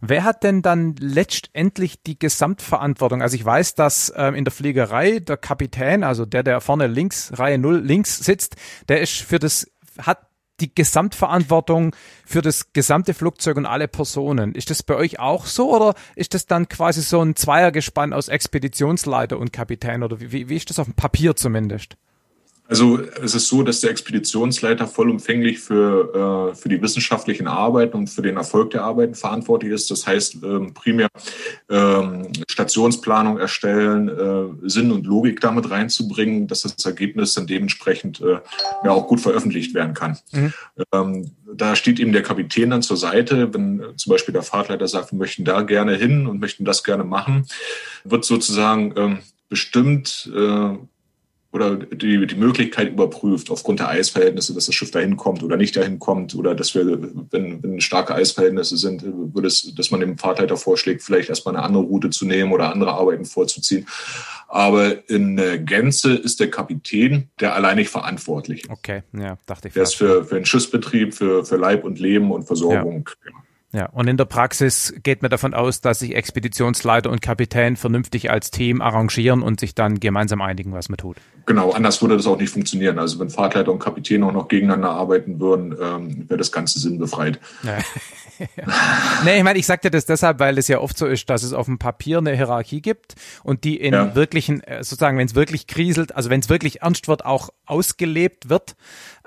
Wer 0.00 0.24
hat 0.24 0.44
denn 0.44 0.62
dann 0.62 0.94
letztendlich 1.00 2.02
die 2.02 2.18
Gesamtverantwortung? 2.18 3.20
Also 3.20 3.34
ich 3.34 3.44
weiß, 3.44 3.74
dass 3.74 4.12
ähm, 4.16 4.34
in 4.34 4.44
der 4.44 4.52
Fliegerei 4.52 5.18
der 5.18 5.36
Kapitän, 5.36 6.04
also 6.04 6.24
der, 6.24 6.42
der 6.42 6.60
vorne 6.60 6.86
links, 6.86 7.32
Reihe 7.36 7.58
0 7.58 7.80
links 7.80 8.18
sitzt, 8.18 8.56
der 8.88 9.00
ist 9.00 9.16
für 9.16 9.38
das, 9.38 9.66
hat 10.00 10.28
die 10.60 10.74
Gesamtverantwortung 10.74 11.94
für 12.24 12.42
das 12.42 12.72
gesamte 12.72 13.14
Flugzeug 13.14 13.56
und 13.56 13.66
alle 13.66 13.88
Personen. 13.88 14.54
Ist 14.54 14.70
das 14.70 14.82
bei 14.82 14.94
euch 14.94 15.18
auch 15.18 15.46
so 15.46 15.74
oder 15.74 15.94
ist 16.16 16.34
das 16.34 16.46
dann 16.46 16.68
quasi 16.68 17.00
so 17.02 17.20
ein 17.20 17.36
Zweiergespann 17.36 18.12
aus 18.12 18.28
Expeditionsleiter 18.28 19.38
und 19.38 19.52
Kapitän 19.52 20.02
oder 20.02 20.20
wie, 20.20 20.48
wie 20.48 20.56
ist 20.56 20.70
das 20.70 20.78
auf 20.78 20.86
dem 20.86 20.94
Papier 20.94 21.36
zumindest? 21.36 21.96
Also 22.68 23.00
es 23.22 23.34
ist 23.34 23.48
so, 23.48 23.62
dass 23.62 23.80
der 23.80 23.90
Expeditionsleiter 23.90 24.86
vollumfänglich 24.86 25.58
für, 25.58 26.52
äh, 26.52 26.54
für 26.54 26.68
die 26.68 26.80
wissenschaftlichen 26.82 27.46
Arbeiten 27.46 27.96
und 27.96 28.08
für 28.08 28.20
den 28.20 28.36
Erfolg 28.36 28.70
der 28.70 28.84
Arbeiten 28.84 29.14
verantwortlich 29.14 29.72
ist. 29.72 29.90
Das 29.90 30.06
heißt, 30.06 30.42
ähm, 30.44 30.74
primär 30.74 31.08
ähm, 31.70 32.28
Stationsplanung 32.46 33.38
erstellen, 33.38 34.08
äh, 34.08 34.68
Sinn 34.68 34.92
und 34.92 35.06
Logik 35.06 35.40
damit 35.40 35.70
reinzubringen, 35.70 36.46
dass 36.46 36.60
das 36.60 36.84
Ergebnis 36.84 37.32
dann 37.32 37.46
dementsprechend 37.46 38.20
äh, 38.20 38.40
ja 38.84 38.90
auch 38.90 39.06
gut 39.06 39.22
veröffentlicht 39.22 39.74
werden 39.74 39.94
kann. 39.94 40.18
Mhm. 40.32 40.52
Ähm, 40.92 41.30
da 41.50 41.74
steht 41.74 41.98
ihm 41.98 42.12
der 42.12 42.22
Kapitän 42.22 42.68
dann 42.68 42.82
zur 42.82 42.98
Seite, 42.98 43.54
wenn 43.54 43.82
zum 43.96 44.10
Beispiel 44.10 44.34
der 44.34 44.42
Fahrtleiter 44.42 44.86
sagt, 44.88 45.12
wir 45.12 45.18
möchten 45.18 45.46
da 45.46 45.62
gerne 45.62 45.94
hin 45.94 46.26
und 46.26 46.38
möchten 46.38 46.66
das 46.66 46.84
gerne 46.84 47.04
machen, 47.04 47.46
wird 48.04 48.26
sozusagen 48.26 48.92
ähm, 48.98 49.18
bestimmt 49.48 50.30
äh, 50.36 50.76
oder 51.50 51.76
die, 51.76 52.26
die 52.26 52.34
Möglichkeit 52.34 52.90
überprüft 52.90 53.50
aufgrund 53.50 53.80
der 53.80 53.88
Eisverhältnisse, 53.88 54.52
dass 54.52 54.66
das 54.66 54.74
Schiff 54.74 54.90
dahin 54.90 55.16
kommt 55.16 55.42
oder 55.42 55.56
nicht 55.56 55.76
dahin 55.76 55.98
kommt 55.98 56.34
oder 56.34 56.54
dass 56.54 56.74
wir, 56.74 56.86
wenn, 57.30 57.62
wenn 57.62 57.80
starke 57.80 58.14
Eisverhältnisse 58.14 58.76
sind, 58.76 59.02
würde 59.02 59.48
es, 59.48 59.74
dass 59.74 59.90
man 59.90 60.00
dem 60.00 60.18
Fahrtleiter 60.18 60.58
vorschlägt, 60.58 61.02
vielleicht 61.02 61.30
erstmal 61.30 61.56
eine 61.56 61.64
andere 61.64 61.84
Route 61.84 62.10
zu 62.10 62.26
nehmen 62.26 62.52
oder 62.52 62.70
andere 62.70 62.92
Arbeiten 62.92 63.24
vorzuziehen. 63.24 63.86
Aber 64.46 65.08
in 65.08 65.36
Gänze 65.64 66.14
ist 66.14 66.40
der 66.40 66.50
Kapitän 66.50 67.30
der 67.40 67.54
alleinig 67.54 67.88
verantwortlich. 67.88 68.68
Okay, 68.68 69.02
ja, 69.12 69.38
dachte 69.46 69.68
ich. 69.68 69.74
Der 69.74 69.84
ist 69.84 69.94
für, 69.94 70.24
für 70.24 70.34
den 70.34 70.46
Schiffsbetrieb, 70.46 71.14
für, 71.14 71.46
für 71.46 71.56
Leib 71.56 71.84
und 71.84 71.98
Leben 71.98 72.30
und 72.30 72.44
Versorgung. 72.44 73.08
Ja. 73.24 73.32
Ja, 73.70 73.86
und 73.90 74.08
in 74.08 74.16
der 74.16 74.24
Praxis 74.24 74.94
geht 75.02 75.20
man 75.20 75.30
davon 75.30 75.52
aus, 75.52 75.82
dass 75.82 75.98
sich 75.98 76.14
Expeditionsleiter 76.14 77.10
und 77.10 77.20
Kapitän 77.20 77.76
vernünftig 77.76 78.30
als 78.30 78.50
Team 78.50 78.80
arrangieren 78.80 79.42
und 79.42 79.60
sich 79.60 79.74
dann 79.74 80.00
gemeinsam 80.00 80.40
einigen, 80.40 80.72
was 80.72 80.88
man 80.88 80.96
tut. 80.96 81.18
Genau, 81.44 81.72
anders 81.72 82.00
würde 82.00 82.16
das 82.16 82.26
auch 82.26 82.38
nicht 82.38 82.50
funktionieren. 82.50 82.98
Also 82.98 83.18
wenn 83.18 83.28
Fahrtleiter 83.28 83.70
und 83.70 83.78
Kapitän 83.78 84.22
auch 84.22 84.32
noch 84.32 84.48
gegeneinander 84.48 84.90
arbeiten 84.90 85.38
würden, 85.38 85.76
ähm, 85.80 86.28
wäre 86.28 86.38
das 86.38 86.50
Ganze 86.50 86.78
sinnbefreit. 86.78 87.40
Ja. 87.62 87.78
ja. 88.38 88.64
Nee, 89.24 89.38
ich 89.38 89.42
meine, 89.42 89.58
ich 89.58 89.66
sagte 89.66 89.90
das 89.90 90.06
deshalb, 90.06 90.38
weil 90.38 90.58
es 90.58 90.68
ja 90.68 90.78
oft 90.78 90.96
so 90.96 91.06
ist, 91.06 91.28
dass 91.28 91.42
es 91.42 91.52
auf 91.52 91.66
dem 91.66 91.78
Papier 91.78 92.18
eine 92.18 92.36
Hierarchie 92.36 92.80
gibt 92.80 93.16
und 93.42 93.64
die 93.64 93.76
in 93.76 93.92
ja. 93.92 94.14
wirklichen, 94.14 94.62
äh, 94.62 94.84
sozusagen, 94.84 95.18
wenn 95.18 95.26
es 95.26 95.34
wirklich 95.34 95.66
kriselt, 95.66 96.14
also 96.14 96.30
wenn 96.30 96.38
es 96.38 96.48
wirklich 96.48 96.82
ernst 96.82 97.08
wird, 97.08 97.24
auch 97.24 97.50
ausgelebt 97.66 98.48
wird. 98.48 98.76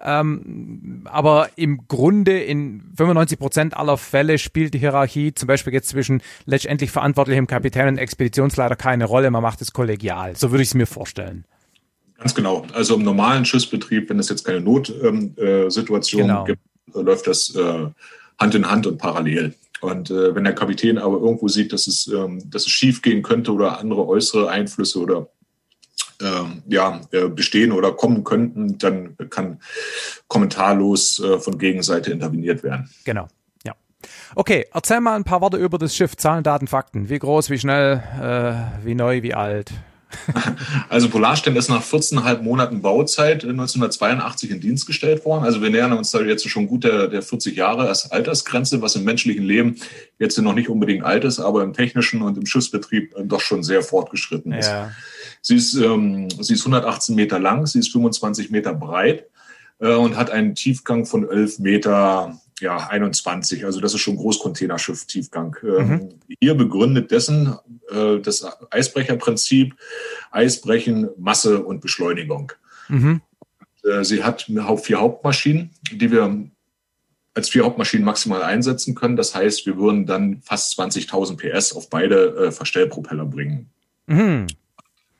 Ähm, 0.03 1.01
aber 1.05 1.49
im 1.55 1.87
Grunde 1.87 2.39
in 2.39 2.91
95 2.95 3.39
Prozent 3.39 3.77
aller 3.77 3.97
Fälle 3.97 4.37
spielt 4.37 4.73
die 4.73 4.79
Hierarchie 4.79 5.33
zum 5.33 5.47
Beispiel 5.47 5.73
jetzt 5.73 5.89
zwischen 5.89 6.21
letztendlich 6.45 6.91
verantwortlichem 6.91 7.47
Kapitän 7.47 7.87
und 7.87 7.97
Expeditionsleiter 7.97 8.75
keine 8.75 9.05
Rolle. 9.05 9.29
Man 9.31 9.43
macht 9.43 9.61
es 9.61 9.73
kollegial. 9.73 10.35
So 10.35 10.51
würde 10.51 10.63
ich 10.63 10.69
es 10.69 10.73
mir 10.73 10.87
vorstellen. 10.87 11.45
Ganz 12.17 12.35
genau. 12.35 12.65
Also 12.73 12.95
im 12.95 13.03
normalen 13.03 13.45
Schiffsbetrieb, 13.45 14.09
wenn 14.09 14.19
es 14.19 14.29
jetzt 14.29 14.43
keine 14.43 14.61
Notsituation 14.61 16.21
ähm, 16.21 16.25
äh, 16.25 16.33
genau. 16.33 16.43
gibt, 16.45 16.61
äh, 16.95 17.01
läuft 17.01 17.27
das 17.27 17.55
äh, 17.55 17.87
Hand 18.39 18.55
in 18.55 18.69
Hand 18.69 18.87
und 18.87 18.97
parallel. 18.97 19.55
Und 19.81 20.11
äh, 20.11 20.35
wenn 20.35 20.43
der 20.43 20.53
Kapitän 20.53 20.99
aber 20.99 21.19
irgendwo 21.19 21.47
sieht, 21.47 21.73
dass 21.73 21.87
es, 21.87 22.07
ähm, 22.07 22.41
dass 22.49 22.63
es 22.63 22.69
schief 22.69 23.01
gehen 23.01 23.23
könnte 23.23 23.51
oder 23.51 23.79
andere 23.79 24.07
äußere 24.07 24.49
Einflüsse 24.49 24.99
oder 24.99 25.29
ja, 26.67 27.01
äh, 27.11 27.27
bestehen 27.27 27.71
oder 27.71 27.91
kommen 27.91 28.23
könnten, 28.23 28.77
dann 28.77 29.15
kann 29.29 29.59
kommentarlos 30.27 31.19
äh, 31.19 31.39
von 31.39 31.57
Gegenseite 31.57 32.11
interveniert 32.11 32.63
werden. 32.63 32.89
Genau. 33.05 33.27
Ja. 33.65 33.75
Okay, 34.35 34.65
erzähl 34.73 35.01
mal 35.01 35.15
ein 35.15 35.23
paar 35.23 35.41
Worte 35.41 35.57
über 35.57 35.77
das 35.77 35.95
Schiff. 35.95 36.15
Zahlen, 36.17 36.43
Daten, 36.43 36.67
Fakten. 36.67 37.09
Wie 37.09 37.19
groß, 37.19 37.49
wie 37.49 37.59
schnell, 37.59 38.03
äh, 38.21 38.85
wie 38.85 38.95
neu, 38.95 39.21
wie 39.21 39.33
alt? 39.33 39.71
Also 40.89 41.09
Polarstern 41.09 41.55
ist 41.55 41.69
nach 41.69 41.83
14,5 41.83 42.41
Monaten 42.41 42.81
Bauzeit 42.81 43.43
1982 43.43 44.51
in 44.51 44.59
Dienst 44.59 44.85
gestellt 44.85 45.25
worden. 45.25 45.43
Also 45.43 45.61
wir 45.61 45.69
nähern 45.69 45.93
uns 45.93 46.11
da 46.11 46.21
jetzt 46.21 46.47
schon 46.49 46.67
gut 46.67 46.83
der, 46.83 47.07
der 47.07 47.21
40 47.21 47.55
Jahre 47.55 47.87
als 47.87 48.11
Altersgrenze, 48.11 48.81
was 48.81 48.95
im 48.95 49.03
menschlichen 49.03 49.43
Leben 49.43 49.77
jetzt 50.19 50.37
noch 50.37 50.53
nicht 50.53 50.69
unbedingt 50.69 51.03
alt 51.03 51.23
ist, 51.23 51.39
aber 51.39 51.63
im 51.63 51.73
technischen 51.73 52.21
und 52.21 52.37
im 52.37 52.45
Schiffsbetrieb 52.45 53.15
doch 53.23 53.41
schon 53.41 53.63
sehr 53.63 53.81
fortgeschritten 53.81 54.51
ist. 54.53 54.69
Ja. 54.69 54.91
Sie 55.41 55.55
ist, 55.55 55.75
ähm, 55.75 56.29
sie 56.29 56.53
ist 56.53 56.61
118 56.61 57.15
Meter 57.15 57.39
lang, 57.39 57.65
sie 57.65 57.79
ist 57.79 57.91
25 57.91 58.51
Meter 58.51 58.73
breit 58.73 59.25
äh, 59.79 59.93
und 59.93 60.15
hat 60.15 60.29
einen 60.29 60.55
Tiefgang 60.55 61.05
von 61.05 61.27
11 61.27 61.59
Meter 61.59 62.39
ja, 62.59 62.77
21. 62.77 63.65
Also 63.65 63.81
das 63.81 63.93
ist 63.93 64.01
schon 64.01 64.17
Großcontainerschiff 64.17 65.05
Tiefgang. 65.05 65.57
Ähm, 65.63 65.87
mhm. 65.87 66.09
Hier 66.39 66.53
begründet 66.53 67.11
dessen 67.11 67.55
äh, 67.89 68.19
das 68.19 68.45
Eisbrecherprinzip 68.69 69.75
Eisbrechen, 70.29 71.09
Masse 71.17 71.63
und 71.63 71.81
Beschleunigung. 71.81 72.53
Mhm. 72.87 73.21
Äh, 73.83 74.03
sie 74.03 74.23
hat 74.23 74.49
vier 74.83 74.99
Hauptmaschinen, 74.99 75.71
die 75.91 76.11
wir 76.11 76.45
als 77.33 77.49
vier 77.49 77.63
Hauptmaschinen 77.63 78.05
maximal 78.05 78.43
einsetzen 78.43 78.93
können. 78.93 79.15
Das 79.15 79.33
heißt, 79.33 79.65
wir 79.65 79.77
würden 79.77 80.05
dann 80.05 80.41
fast 80.41 80.79
20.000 80.79 81.37
PS 81.37 81.73
auf 81.73 81.89
beide 81.89 82.35
äh, 82.35 82.51
Verstellpropeller 82.51 83.25
bringen. 83.25 83.69
Mhm. 84.05 84.47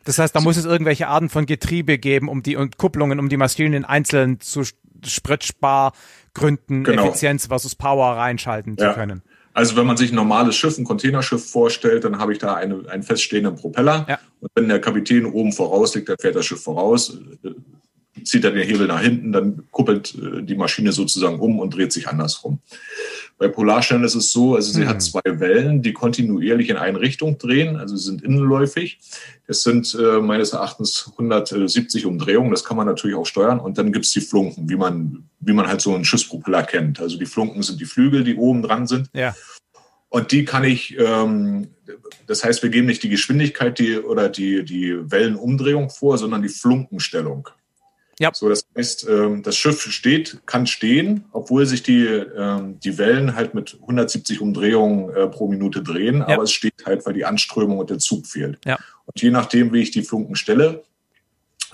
Das 0.03 0.17
heißt, 0.17 0.35
da 0.35 0.41
muss 0.41 0.57
es 0.57 0.65
irgendwelche 0.65 1.07
Arten 1.07 1.29
von 1.29 1.45
Getriebe 1.45 1.97
geben, 1.97 2.27
um 2.27 2.43
die 2.43 2.55
und 2.55 2.77
Kupplungen, 2.77 3.19
um 3.19 3.29
die 3.29 3.37
Maschinen 3.37 3.85
einzeln 3.85 4.39
zu 4.39 4.63
Spritspargründen 5.05 6.83
genau. 6.83 7.05
Effizienz 7.05 7.47
versus 7.47 7.75
Power 7.75 8.17
reinschalten 8.17 8.75
ja. 8.79 8.89
zu 8.89 8.99
können. 8.99 9.21
Also 9.53 9.75
wenn 9.75 9.85
man 9.85 9.97
sich 9.97 10.11
ein 10.11 10.15
normales 10.15 10.55
Schiff, 10.55 10.77
ein 10.77 10.85
Containerschiff 10.85 11.49
vorstellt, 11.49 12.05
dann 12.05 12.19
habe 12.19 12.31
ich 12.31 12.39
da 12.39 12.53
eine, 12.55 12.89
einen 12.89 13.03
feststehenden 13.03 13.55
Propeller. 13.55 14.05
Ja. 14.07 14.19
Und 14.39 14.49
wenn 14.55 14.69
der 14.69 14.79
Kapitän 14.79 15.25
oben 15.25 15.51
voraus 15.51 15.93
liegt, 15.93 16.07
dann 16.09 16.17
fährt 16.19 16.35
das 16.35 16.45
Schiff 16.45 16.63
voraus, 16.63 17.17
zieht 18.23 18.43
er 18.43 18.51
den 18.51 18.67
Hebel 18.67 18.87
nach 18.87 19.01
hinten, 19.01 19.31
dann 19.31 19.63
kuppelt 19.71 20.15
äh, 20.15 20.43
die 20.43 20.55
Maschine 20.55 20.91
sozusagen 20.91 21.39
um 21.39 21.59
und 21.59 21.75
dreht 21.75 21.91
sich 21.91 22.07
andersrum. 22.07 22.59
Bei 23.37 23.47
Polarstern 23.47 24.03
ist 24.03 24.13
es 24.13 24.31
so, 24.31 24.55
also 24.55 24.71
sie 24.71 24.81
mhm. 24.81 24.89
hat 24.89 25.01
zwei 25.01 25.21
Wellen, 25.25 25.81
die 25.81 25.93
kontinuierlich 25.93 26.69
in 26.69 26.77
eine 26.77 26.99
Richtung 26.99 27.39
drehen, 27.39 27.75
also 27.75 27.95
sie 27.95 28.05
sind 28.05 28.21
innenläufig. 28.21 28.99
Das 29.47 29.63
sind 29.63 29.97
äh, 29.99 30.19
meines 30.19 30.53
Erachtens 30.53 31.09
170 31.13 32.05
Umdrehungen, 32.05 32.51
das 32.51 32.63
kann 32.63 32.77
man 32.77 32.85
natürlich 32.85 33.15
auch 33.15 33.25
steuern. 33.25 33.59
Und 33.59 33.77
dann 33.77 33.91
gibt 33.91 34.05
es 34.05 34.11
die 34.11 34.21
Flunken, 34.21 34.69
wie 34.69 34.75
man, 34.75 35.23
wie 35.39 35.53
man 35.53 35.67
halt 35.67 35.81
so 35.81 35.95
einen 35.95 36.05
Schiffspropeller 36.05 36.63
kennt. 36.63 36.99
Also 36.99 37.17
die 37.17 37.25
Flunken 37.25 37.63
sind 37.63 37.81
die 37.81 37.85
Flügel, 37.85 38.23
die 38.23 38.35
oben 38.35 38.61
dran 38.61 38.85
sind. 38.85 39.09
Ja. 39.13 39.33
Und 40.09 40.33
die 40.33 40.43
kann 40.43 40.65
ich, 40.65 40.97
ähm, 40.99 41.69
das 42.27 42.43
heißt, 42.43 42.61
wir 42.61 42.69
geben 42.69 42.85
nicht 42.85 43.01
die 43.01 43.09
Geschwindigkeit 43.09 43.79
die, 43.79 43.97
oder 43.97 44.27
die, 44.27 44.65
die 44.65 44.93
Wellenumdrehung 45.09 45.89
vor, 45.89 46.17
sondern 46.17 46.41
die 46.41 46.49
Flunkenstellung. 46.49 47.49
Ja. 48.19 48.31
So, 48.33 48.49
das 48.49 48.65
heißt, 48.77 49.07
ähm, 49.09 49.43
das 49.43 49.55
Schiff 49.57 49.81
steht, 49.81 50.41
kann 50.45 50.67
stehen, 50.67 51.25
obwohl 51.31 51.65
sich 51.65 51.83
die, 51.83 52.05
ähm, 52.05 52.79
die 52.79 52.97
Wellen 52.97 53.35
halt 53.35 53.53
mit 53.53 53.77
170 53.81 54.41
Umdrehungen 54.41 55.15
äh, 55.15 55.27
pro 55.27 55.47
Minute 55.47 55.81
drehen, 55.81 56.19
ja. 56.19 56.27
aber 56.27 56.43
es 56.43 56.51
steht 56.51 56.85
halt, 56.85 57.05
weil 57.05 57.13
die 57.13 57.25
Anströmung 57.25 57.79
und 57.79 57.89
der 57.89 57.99
Zug 57.99 58.27
fehlt. 58.27 58.59
Ja. 58.65 58.77
Und 59.05 59.21
je 59.21 59.31
nachdem, 59.31 59.73
wie 59.73 59.81
ich 59.81 59.91
die 59.91 60.03
Flunken 60.03 60.35
stelle, 60.35 60.83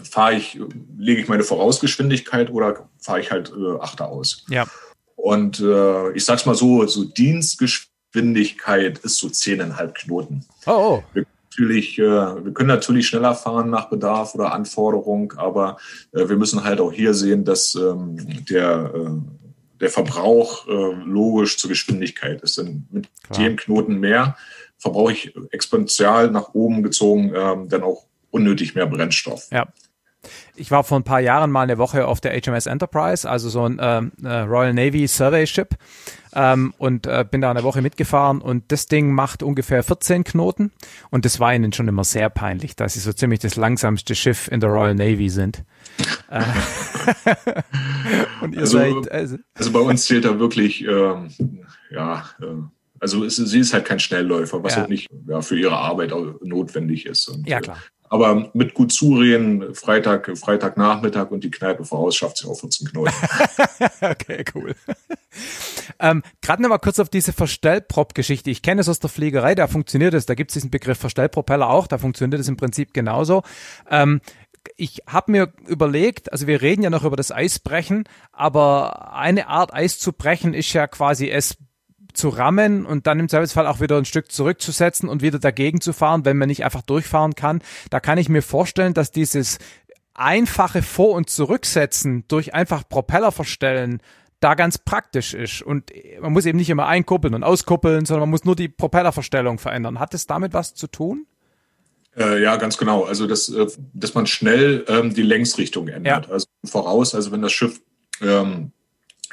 fahre 0.03 0.36
ich, 0.36 0.60
lege 0.98 1.22
ich 1.22 1.27
meine 1.27 1.44
Vorausgeschwindigkeit 1.44 2.50
oder 2.50 2.88
fahre 3.00 3.20
ich 3.20 3.32
halt 3.32 3.51
äh, 3.51 3.79
Achter 3.79 4.08
aus. 4.08 4.46
Ja. 4.50 4.67
Und 5.15 5.60
äh, 5.60 6.12
ich 6.12 6.24
sag's 6.24 6.46
mal 6.46 6.56
so, 6.56 6.86
so 6.86 7.03
Dienstgeschwindigkeit 7.03 9.00
ist 9.00 9.17
so 9.17 9.29
zehneinhalb 9.29 9.96
Knoten. 9.96 10.46
Oh, 10.65 10.72
oh. 10.72 11.03
Wir 11.13 11.25
natürlich, 11.57 11.97
äh, 11.97 12.03
wir 12.03 12.53
können 12.53 12.69
natürlich 12.69 13.07
schneller 13.07 13.33
fahren 13.33 13.69
nach 13.69 13.89
Bedarf 13.89 14.35
oder 14.35 14.53
Anforderung, 14.53 15.33
aber 15.37 15.77
äh, 16.13 16.29
wir 16.29 16.37
müssen 16.37 16.63
halt 16.63 16.79
auch 16.79 16.91
hier 16.91 17.13
sehen, 17.13 17.45
dass 17.45 17.73
ähm, 17.75 18.17
der, 18.49 18.91
äh, 18.93 19.79
der 19.79 19.89
Verbrauch 19.89 20.65
logisch 21.05 21.57
zur 21.59 21.69
Geschwindigkeit 21.69 22.41
ist. 22.41 22.57
Denn 22.57 22.87
mit 22.89 23.09
Klar. 23.23 23.39
jedem 23.39 23.57
Knoten 23.57 23.99
mehr 23.99 24.35
verbrauche 24.79 25.11
ich 25.11 25.35
exponentiell 25.51 26.31
nach 26.31 26.55
oben 26.55 26.81
gezogen 26.81 27.31
ähm, 27.35 27.69
dann 27.69 27.83
auch 27.83 28.05
unnötig 28.31 28.73
mehr 28.73 28.87
Brennstoff. 28.87 29.47
Ja. 29.51 29.67
Ich 30.55 30.72
war 30.72 30.84
vor 30.84 31.00
ein 31.00 31.03
paar 31.03 31.19
Jahren 31.19 31.51
mal 31.51 31.62
eine 31.62 31.77
Woche 31.77 32.07
auf 32.07 32.22
der 32.22 32.39
HMS 32.39 32.65
Enterprise, 32.65 33.29
also 33.29 33.50
so 33.50 33.65
ein 33.65 33.79
ähm, 33.81 34.12
äh, 34.24 34.39
Royal 34.39 34.74
Navy 34.74 35.07
Survey 35.07 35.48
Ship 35.48 35.75
ähm, 36.34 36.74
und 36.77 37.07
äh, 37.07 37.25
bin 37.29 37.41
da 37.41 37.51
eine 37.51 37.63
Woche 37.63 37.81
mitgefahren 37.81 38.41
und 38.41 38.72
das 38.72 38.88
Ding 38.88 39.12
macht 39.12 39.43
ungefähr 39.43 39.84
14 39.84 40.24
Knoten 40.24 40.72
und 41.10 41.25
das 41.25 41.39
war 41.39 41.53
ihnen 41.53 41.74
schon 41.74 41.88
immer 41.88 42.03
sehr 42.03 42.29
peinlich, 42.29 42.75
dass 42.75 42.93
sie 42.93 43.00
so 43.00 43.13
ziemlich 43.13 43.39
das 43.39 43.55
langsamste 43.55 44.15
Schiff 44.15 44.48
in 44.48 44.60
der 44.60 44.69
Royal 44.69 44.96
Navy 44.96 45.29
sind. 45.29 45.63
Äh, 46.29 46.43
und 48.41 48.53
ihr 48.53 48.62
also, 48.62 48.77
seid 48.77 49.12
also, 49.12 49.38
also 49.55 49.72
bei 49.72 49.79
uns 49.79 50.05
zählt 50.05 50.25
da 50.25 50.39
wirklich 50.39 50.86
ähm, 50.86 51.29
ja 51.89 52.25
äh, 52.41 52.46
also 53.00 53.24
es, 53.24 53.36
sie 53.36 53.60
ist 53.60 53.74
halt 53.74 53.86
kein 53.86 54.00
Schnellläufer, 54.00 54.63
was 54.63 54.75
ja. 54.75 54.84
auch 54.84 54.88
nicht 54.88 55.07
ja, 55.27 55.41
für 55.41 55.57
ihre 55.57 55.77
Arbeit 55.77 56.12
notwendig 56.41 57.05
ist. 57.05 57.27
Und, 57.27 57.48
ja, 57.48 57.60
klar. 57.60 57.77
Aber 58.09 58.49
mit 58.53 58.73
gut 58.73 58.93
zureden, 58.93 59.75
Freitag, 59.75 60.37
Freitagnachmittag 60.37 61.31
und 61.31 61.43
die 61.43 61.51
Kneipe 61.51 61.83
voraus 61.83 62.15
schafft 62.15 62.37
sich 62.37 62.47
auch 62.47 62.59
14 62.59 62.87
Knoten. 62.87 63.13
okay, 64.01 64.45
cool. 64.55 64.75
ähm, 65.99 66.23
Gerade 66.41 66.61
noch 66.61 66.69
mal 66.69 66.77
kurz 66.77 66.99
auf 66.99 67.09
diese 67.09 67.33
Verstellprop-Geschichte. 67.33 68.49
Ich 68.49 68.61
kenne 68.61 68.81
es 68.81 68.89
aus 68.89 68.99
der 68.99 69.09
Fliegerei, 69.09 69.55
da 69.55 69.67
funktioniert 69.67 70.13
es. 70.13 70.25
Da 70.25 70.35
gibt 70.35 70.51
es 70.51 70.53
diesen 70.53 70.71
Begriff 70.71 70.97
Verstellpropeller 70.97 71.69
auch, 71.69 71.87
da 71.87 71.97
funktioniert 71.97 72.39
es 72.39 72.47
im 72.47 72.57
Prinzip 72.57 72.93
genauso. 72.93 73.43
Ähm, 73.89 74.21
ich 74.75 75.01
habe 75.07 75.31
mir 75.31 75.53
überlegt, 75.67 76.31
also 76.31 76.47
wir 76.47 76.61
reden 76.61 76.83
ja 76.83 76.89
noch 76.89 77.03
über 77.03 77.15
das 77.15 77.31
Eisbrechen, 77.31 78.03
aber 78.31 79.13
eine 79.13 79.47
Art 79.47 79.73
Eis 79.73 79.99
zu 79.99 80.13
brechen 80.13 80.53
ist 80.53 80.73
ja 80.73 80.87
quasi 80.87 81.29
es 81.29 81.57
zu 82.17 82.29
rammen 82.29 82.86
und 82.86 83.07
dann 83.07 83.19
im 83.19 83.29
Zweifelsfall 83.29 83.67
auch 83.67 83.79
wieder 83.79 83.97
ein 83.97 84.05
Stück 84.05 84.31
zurückzusetzen 84.31 85.07
und 85.07 85.21
wieder 85.21 85.39
dagegen 85.39 85.81
zu 85.81 85.93
fahren, 85.93 86.25
wenn 86.25 86.38
man 86.38 86.50
nicht 86.50 86.65
einfach 86.65 86.81
durchfahren 86.81 87.36
kann. 87.36 87.62
Da 87.89 88.00
kann 88.00 88.17
ich 88.17 88.29
mir 88.29 88.41
vorstellen, 88.41 88.93
dass 88.93 89.12
dieses 89.12 89.59
einfache 90.13 90.81
Vor- 90.81 91.13
und 91.13 91.29
Zurücksetzen 91.29 92.25
durch 92.27 92.53
einfach 92.53 92.88
Propeller 92.88 93.31
verstellen 93.31 94.01
da 94.39 94.53
ganz 94.53 94.77
praktisch 94.77 95.33
ist. 95.33 95.62
Und 95.62 95.91
man 96.21 96.31
muss 96.33 96.45
eben 96.45 96.57
nicht 96.57 96.69
immer 96.69 96.88
einkuppeln 96.88 97.33
und 97.33 97.43
auskuppeln, 97.43 98.05
sondern 98.05 98.21
man 98.21 98.31
muss 98.31 98.45
nur 98.45 98.55
die 98.55 98.67
Propellerverstellung 98.67 99.57
verändern. 99.57 100.00
Hat 100.00 100.13
es 100.13 100.27
damit 100.27 100.53
was 100.53 100.75
zu 100.75 100.88
tun? 100.88 101.25
Äh, 102.15 102.41
ja, 102.41 102.55
ganz 102.57 102.77
genau. 102.77 103.03
Also, 103.03 103.27
dass, 103.27 103.50
äh, 103.50 103.67
dass 103.93 104.13
man 104.13 104.27
schnell 104.27 104.86
ähm, 104.88 105.13
die 105.13 105.24
Längsrichtung 105.24 105.88
ändert. 105.88 106.27
Ja. 106.27 106.31
Also 106.31 106.47
voraus, 106.65 107.15
also 107.15 107.31
wenn 107.31 107.41
das 107.41 107.53
Schiff 107.53 107.81
ähm, 108.21 108.71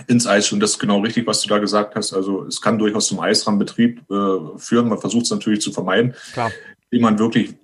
ins 0.06 0.26
Eis. 0.26 0.52
Und 0.52 0.60
das 0.60 0.72
ist 0.72 0.78
genau 0.78 1.00
richtig, 1.00 1.26
was 1.26 1.42
du 1.42 1.48
da 1.48 1.58
gesagt 1.58 1.94
hast. 1.94 2.12
Also 2.12 2.44
es 2.44 2.60
kann 2.60 2.78
durchaus 2.78 3.06
zum 3.06 3.20
Eisrahmenbetrieb 3.20 4.10
äh, 4.10 4.58
führen. 4.58 4.88
Man 4.88 4.98
versucht 4.98 5.24
es 5.24 5.30
natürlich 5.30 5.60
zu 5.60 5.72
vermeiden, 5.72 6.14
Klar. 6.32 6.52
indem 6.90 7.02
man 7.02 7.18
wirklich 7.18 7.54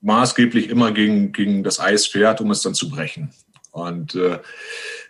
maßgeblich 0.00 0.68
immer 0.68 0.92
gegen, 0.92 1.32
gegen 1.32 1.62
das 1.62 1.80
Eis 1.80 2.06
fährt, 2.06 2.40
um 2.40 2.50
es 2.50 2.62
dann 2.62 2.74
zu 2.74 2.88
brechen. 2.88 3.30
Und 3.72 4.14
äh, 4.14 4.38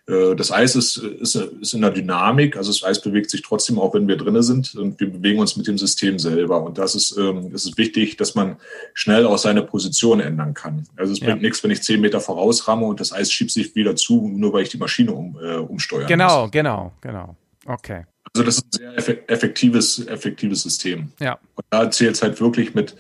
das 0.09 0.51
Eis 0.51 0.75
ist, 0.75 0.97
ist, 0.97 1.35
ist 1.35 1.75
in 1.75 1.83
der 1.83 1.91
Dynamik, 1.91 2.57
also 2.57 2.73
das 2.73 2.83
Eis 2.83 3.03
bewegt 3.03 3.29
sich 3.29 3.43
trotzdem, 3.43 3.79
auch 3.79 3.93
wenn 3.93 4.09
wir 4.09 4.17
drinnen 4.17 4.43
sind 4.43 4.75
und 4.75 4.99
wir 4.99 5.11
bewegen 5.11 5.39
uns 5.39 5.55
mit 5.57 5.67
dem 5.67 5.77
System 5.77 6.19
selber. 6.19 6.63
Und 6.63 6.79
das 6.79 6.95
ist, 6.95 7.15
ähm, 7.19 7.53
das 7.53 7.67
ist 7.67 7.77
wichtig, 7.77 8.17
dass 8.17 8.35
man 8.35 8.57
schnell 8.95 9.27
auch 9.27 9.37
seine 9.37 9.63
Position 9.63 10.21
ändern 10.21 10.55
kann. 10.55 10.85
Also 10.97 11.13
es 11.13 11.21
bringt 11.21 11.43
ja. 11.43 11.43
nichts, 11.43 11.63
wenn 11.63 11.71
ich 11.71 11.83
zehn 11.83 12.01
Meter 12.01 12.21
vorausramme 12.21 12.87
und 12.87 13.01
das 13.01 13.13
Eis 13.13 13.31
schiebt 13.31 13.51
sich 13.51 13.75
wieder 13.75 13.97
zu, 13.97 14.29
nur 14.29 14.55
weil 14.55 14.63
ich 14.63 14.71
die 14.71 14.79
Maschine 14.79 15.13
um, 15.13 15.39
äh, 15.43 15.57
umsteuern 15.57 16.07
Genau, 16.07 16.43
muss. 16.45 16.53
genau, 16.53 16.93
genau. 17.03 17.37
Okay. 17.67 18.07
Also 18.33 18.45
das 18.45 18.57
ist 18.57 18.81
ein 18.81 19.03
sehr 19.03 19.31
effektives, 19.31 20.07
effektives 20.07 20.63
System. 20.63 21.13
Ja. 21.21 21.39
Und 21.55 21.65
da 21.69 21.91
zählt 21.91 22.15
es 22.15 22.23
halt 22.23 22.41
wirklich 22.41 22.75
mit 22.75 22.97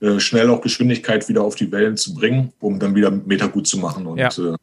äh, 0.00 0.18
schnell 0.18 0.50
auch 0.50 0.62
Geschwindigkeit 0.62 1.28
wieder 1.28 1.42
auf 1.42 1.54
die 1.54 1.70
Wellen 1.70 1.96
zu 1.96 2.12
bringen, 2.14 2.52
um 2.58 2.80
dann 2.80 2.96
wieder 2.96 3.12
Meter 3.12 3.48
gut 3.48 3.68
zu 3.68 3.78
machen 3.78 4.06
und 4.06 4.18
ja. 4.18 4.28
äh, 4.28 4.56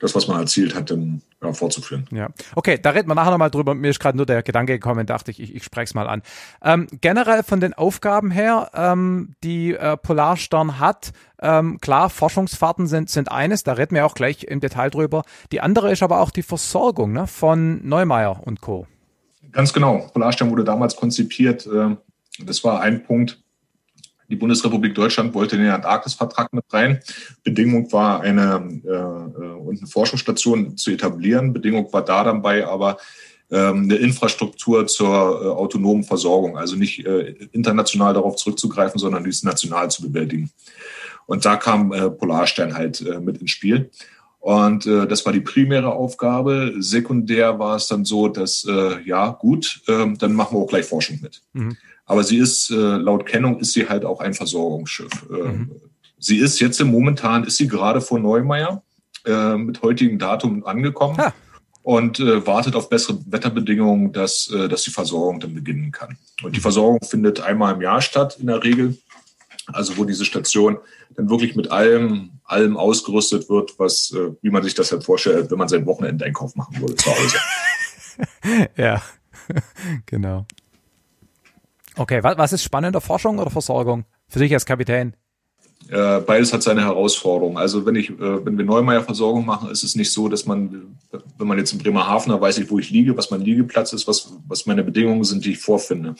das, 0.00 0.14
was 0.14 0.26
man 0.26 0.40
erzielt 0.40 0.74
hat, 0.74 0.90
dann 0.90 1.22
ja, 1.42 1.52
fortzuführen. 1.52 2.06
Ja, 2.10 2.28
okay, 2.56 2.78
da 2.80 2.90
reden 2.90 3.08
wir 3.08 3.14
nachher 3.14 3.30
nochmal 3.30 3.50
drüber. 3.50 3.74
Mir 3.74 3.90
ist 3.90 4.00
gerade 4.00 4.16
nur 4.16 4.26
der 4.26 4.42
Gedanke 4.42 4.72
gekommen, 4.72 5.06
dachte 5.06 5.30
ich, 5.30 5.38
ich, 5.40 5.54
ich 5.54 5.62
spreche 5.62 5.84
es 5.84 5.94
mal 5.94 6.08
an. 6.08 6.22
Ähm, 6.62 6.88
generell 7.00 7.42
von 7.42 7.60
den 7.60 7.74
Aufgaben 7.74 8.30
her, 8.30 8.70
ähm, 8.74 9.34
die 9.44 9.74
äh, 9.74 9.96
Polarstern 9.98 10.80
hat, 10.80 11.12
ähm, 11.40 11.80
klar, 11.80 12.10
Forschungsfahrten 12.10 12.86
sind, 12.86 13.10
sind 13.10 13.30
eines, 13.30 13.62
da 13.62 13.74
reden 13.74 13.94
wir 13.94 14.06
auch 14.06 14.14
gleich 14.14 14.44
im 14.44 14.60
Detail 14.60 14.90
drüber. 14.90 15.22
Die 15.52 15.60
andere 15.60 15.92
ist 15.92 16.02
aber 16.02 16.20
auch 16.20 16.30
die 16.30 16.42
Versorgung 16.42 17.12
ne, 17.12 17.26
von 17.26 17.86
Neumeier 17.86 18.40
und 18.46 18.60
Co. 18.60 18.86
Ganz 19.52 19.72
genau. 19.72 20.08
Polarstern 20.12 20.50
wurde 20.50 20.64
damals 20.64 20.96
konzipiert. 20.96 21.66
Äh, 21.66 21.96
das 22.38 22.64
war 22.64 22.80
ein 22.80 23.04
Punkt, 23.04 23.42
die 24.30 24.36
Bundesrepublik 24.36 24.94
Deutschland 24.94 25.34
wollte 25.34 25.58
den 25.58 25.68
Antarktisvertrag 25.68 26.52
mit 26.52 26.64
rein. 26.70 27.00
Bedingung 27.42 27.92
war, 27.92 28.20
eine, 28.20 28.80
äh, 28.84 28.88
äh, 28.88 29.78
eine 29.78 29.86
Forschungsstation 29.86 30.76
zu 30.76 30.92
etablieren. 30.92 31.52
Bedingung 31.52 31.92
war 31.92 32.04
da 32.04 32.24
dabei 32.24 32.66
aber 32.66 32.98
ähm, 33.50 33.84
eine 33.84 33.96
Infrastruktur 33.96 34.86
zur 34.86 35.08
äh, 35.08 35.48
autonomen 35.48 36.04
Versorgung, 36.04 36.56
also 36.56 36.76
nicht 36.76 37.04
äh, 37.04 37.34
international 37.52 38.14
darauf 38.14 38.36
zurückzugreifen, 38.36 38.98
sondern 38.98 39.24
dies 39.24 39.42
national 39.42 39.90
zu 39.90 40.02
bewältigen. 40.02 40.50
Und 41.26 41.44
da 41.44 41.56
kam 41.56 41.92
äh, 41.92 42.10
Polarstern 42.10 42.74
halt 42.74 43.00
äh, 43.00 43.18
mit 43.18 43.38
ins 43.38 43.50
Spiel. 43.50 43.90
Und 44.38 44.86
äh, 44.86 45.06
das 45.06 45.26
war 45.26 45.32
die 45.32 45.40
primäre 45.40 45.92
Aufgabe. 45.92 46.74
Sekundär 46.78 47.58
war 47.58 47.76
es 47.76 47.88
dann 47.88 48.04
so, 48.04 48.28
dass, 48.28 48.64
äh, 48.64 49.00
ja, 49.04 49.30
gut, 49.30 49.82
äh, 49.86 50.06
dann 50.16 50.32
machen 50.32 50.56
wir 50.56 50.62
auch 50.62 50.68
gleich 50.68 50.86
Forschung 50.86 51.18
mit. 51.20 51.42
Mhm. 51.52 51.76
Aber 52.10 52.24
sie 52.24 52.38
ist, 52.38 52.70
äh, 52.70 52.74
laut 52.74 53.24
Kennung 53.24 53.60
ist 53.60 53.72
sie 53.72 53.88
halt 53.88 54.04
auch 54.04 54.18
ein 54.18 54.34
Versorgungsschiff. 54.34 55.12
Äh, 55.30 55.52
mhm. 55.52 55.70
Sie 56.18 56.38
ist 56.38 56.58
jetzt 56.58 56.80
im 56.80 56.90
momentan, 56.90 57.44
ist 57.44 57.56
sie 57.56 57.68
gerade 57.68 58.00
vor 58.00 58.18
Neumeier 58.18 58.82
äh, 59.24 59.54
mit 59.54 59.80
heutigem 59.80 60.18
Datum 60.18 60.66
angekommen. 60.66 61.18
Ha. 61.18 61.32
Und 61.84 62.18
äh, 62.18 62.44
wartet 62.44 62.74
auf 62.74 62.88
bessere 62.88 63.20
Wetterbedingungen, 63.26 64.10
dass, 64.10 64.50
äh, 64.50 64.66
dass 64.68 64.82
die 64.82 64.90
Versorgung 64.90 65.38
dann 65.38 65.54
beginnen 65.54 65.92
kann. 65.92 66.18
Und 66.42 66.56
die 66.56 66.60
Versorgung 66.60 66.98
findet 67.08 67.42
einmal 67.42 67.74
im 67.74 67.80
Jahr 67.80 68.02
statt 68.02 68.38
in 68.40 68.48
der 68.48 68.64
Regel. 68.64 68.98
Also 69.68 69.96
wo 69.96 70.04
diese 70.04 70.24
Station 70.24 70.78
dann 71.14 71.30
wirklich 71.30 71.54
mit 71.54 71.70
allem, 71.70 72.32
allem 72.42 72.76
ausgerüstet 72.76 73.48
wird, 73.48 73.78
was, 73.78 74.10
äh, 74.10 74.32
wie 74.42 74.50
man 74.50 74.64
sich 74.64 74.74
das 74.74 74.90
halt 74.90 75.04
vorstellt, 75.04 75.48
wenn 75.52 75.58
man 75.58 75.68
seinen 75.68 75.86
Wochenendeinkauf 75.86 76.56
machen 76.56 76.80
würde 76.80 76.96
zu 76.96 77.08
Hause. 77.08 77.38
ja, 78.76 79.00
genau. 80.06 80.44
Okay, 82.00 82.22
was, 82.22 82.54
ist 82.54 82.64
spannender, 82.64 83.02
Forschung 83.02 83.38
oder 83.38 83.50
Versorgung? 83.50 84.06
Für 84.26 84.38
dich 84.38 84.54
als 84.54 84.64
Kapitän? 84.64 85.12
Äh, 85.90 86.20
beides 86.20 86.50
hat 86.50 86.62
seine 86.62 86.80
Herausforderungen. 86.80 87.58
Also 87.58 87.84
wenn 87.84 87.94
ich, 87.94 88.08
äh, 88.08 88.46
wenn 88.46 88.56
wir 88.56 88.64
Neumeier 88.64 89.02
Versorgung 89.02 89.44
machen, 89.44 89.70
ist 89.70 89.82
es 89.82 89.96
nicht 89.96 90.10
so, 90.10 90.26
dass 90.26 90.46
man, 90.46 90.96
wenn 91.36 91.46
man 91.46 91.58
jetzt 91.58 91.74
in 91.74 91.78
Bremerhaven, 91.78 92.32
da 92.32 92.40
weiß 92.40 92.56
ich, 92.56 92.70
wo 92.70 92.78
ich 92.78 92.88
liege, 92.88 93.18
was 93.18 93.30
mein 93.30 93.42
Liegeplatz 93.42 93.92
ist, 93.92 94.08
was, 94.08 94.32
was 94.48 94.64
meine 94.64 94.82
Bedingungen 94.82 95.24
sind, 95.24 95.44
die 95.44 95.50
ich 95.52 95.58
vorfinde. 95.58 96.14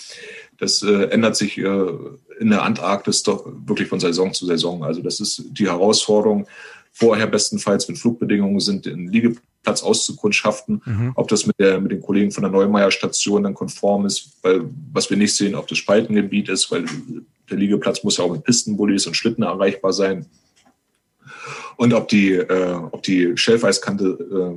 Das 0.59 0.83
äh, 0.83 1.05
ändert 1.05 1.37
sich 1.37 1.57
in 1.57 2.51
der 2.51 2.63
Antarktis 2.63 3.23
doch 3.23 3.47
wirklich 3.47 3.89
von 3.89 4.01
Saison 4.01 4.35
zu 4.35 4.45
Saison. 4.45 4.85
Also 4.85 5.01
das 5.01 5.19
ist 5.19 5.45
die 5.51 5.67
Herausforderung, 5.67 6.47
vorher 6.93 7.27
bestenfalls, 7.27 7.89
wenn 7.89 7.97
Flugbedingungen 7.97 8.61
sind, 8.61 8.85
den 8.85 9.09
Liegeplatz 9.09 9.50
auszukundschaften, 9.67 10.83
mhm. 10.85 11.13
ob 11.15 11.29
das 11.29 11.47
mit, 11.47 11.59
der, 11.59 11.81
mit 11.81 11.93
den 11.93 12.01
Kollegen 12.01 12.31
von 12.31 12.43
der 12.43 12.51
Neumeier 12.51 12.91
Station 12.91 13.43
dann 13.43 13.55
konform 13.55 14.07
ist, 14.07 14.39
weil 14.43 14.63
was 14.93 15.11
wir 15.11 15.17
nicht 15.17 15.37
sehen, 15.37 15.55
ob 15.55 15.69
das 15.69 15.79
Spaltengebiet 15.79 16.49
ist, 16.49 16.71
weil 16.71 16.85
der 17.51 17.59
Liegeplatz 17.59 18.03
muss 18.03 18.17
ja 18.17 18.25
auch 18.25 18.33
mit 18.33 18.45
Pistenbullis 18.45 19.07
und 19.07 19.15
Schlitten 19.15 19.45
erreichbar 19.45 19.93
sein. 19.93 20.27
Und 21.77 21.95
ob 21.95 22.09
die, 22.09 22.33
äh, 22.33 22.75
ob 22.75 23.03
die 23.03 23.37
Schelfeiskante 23.37 24.55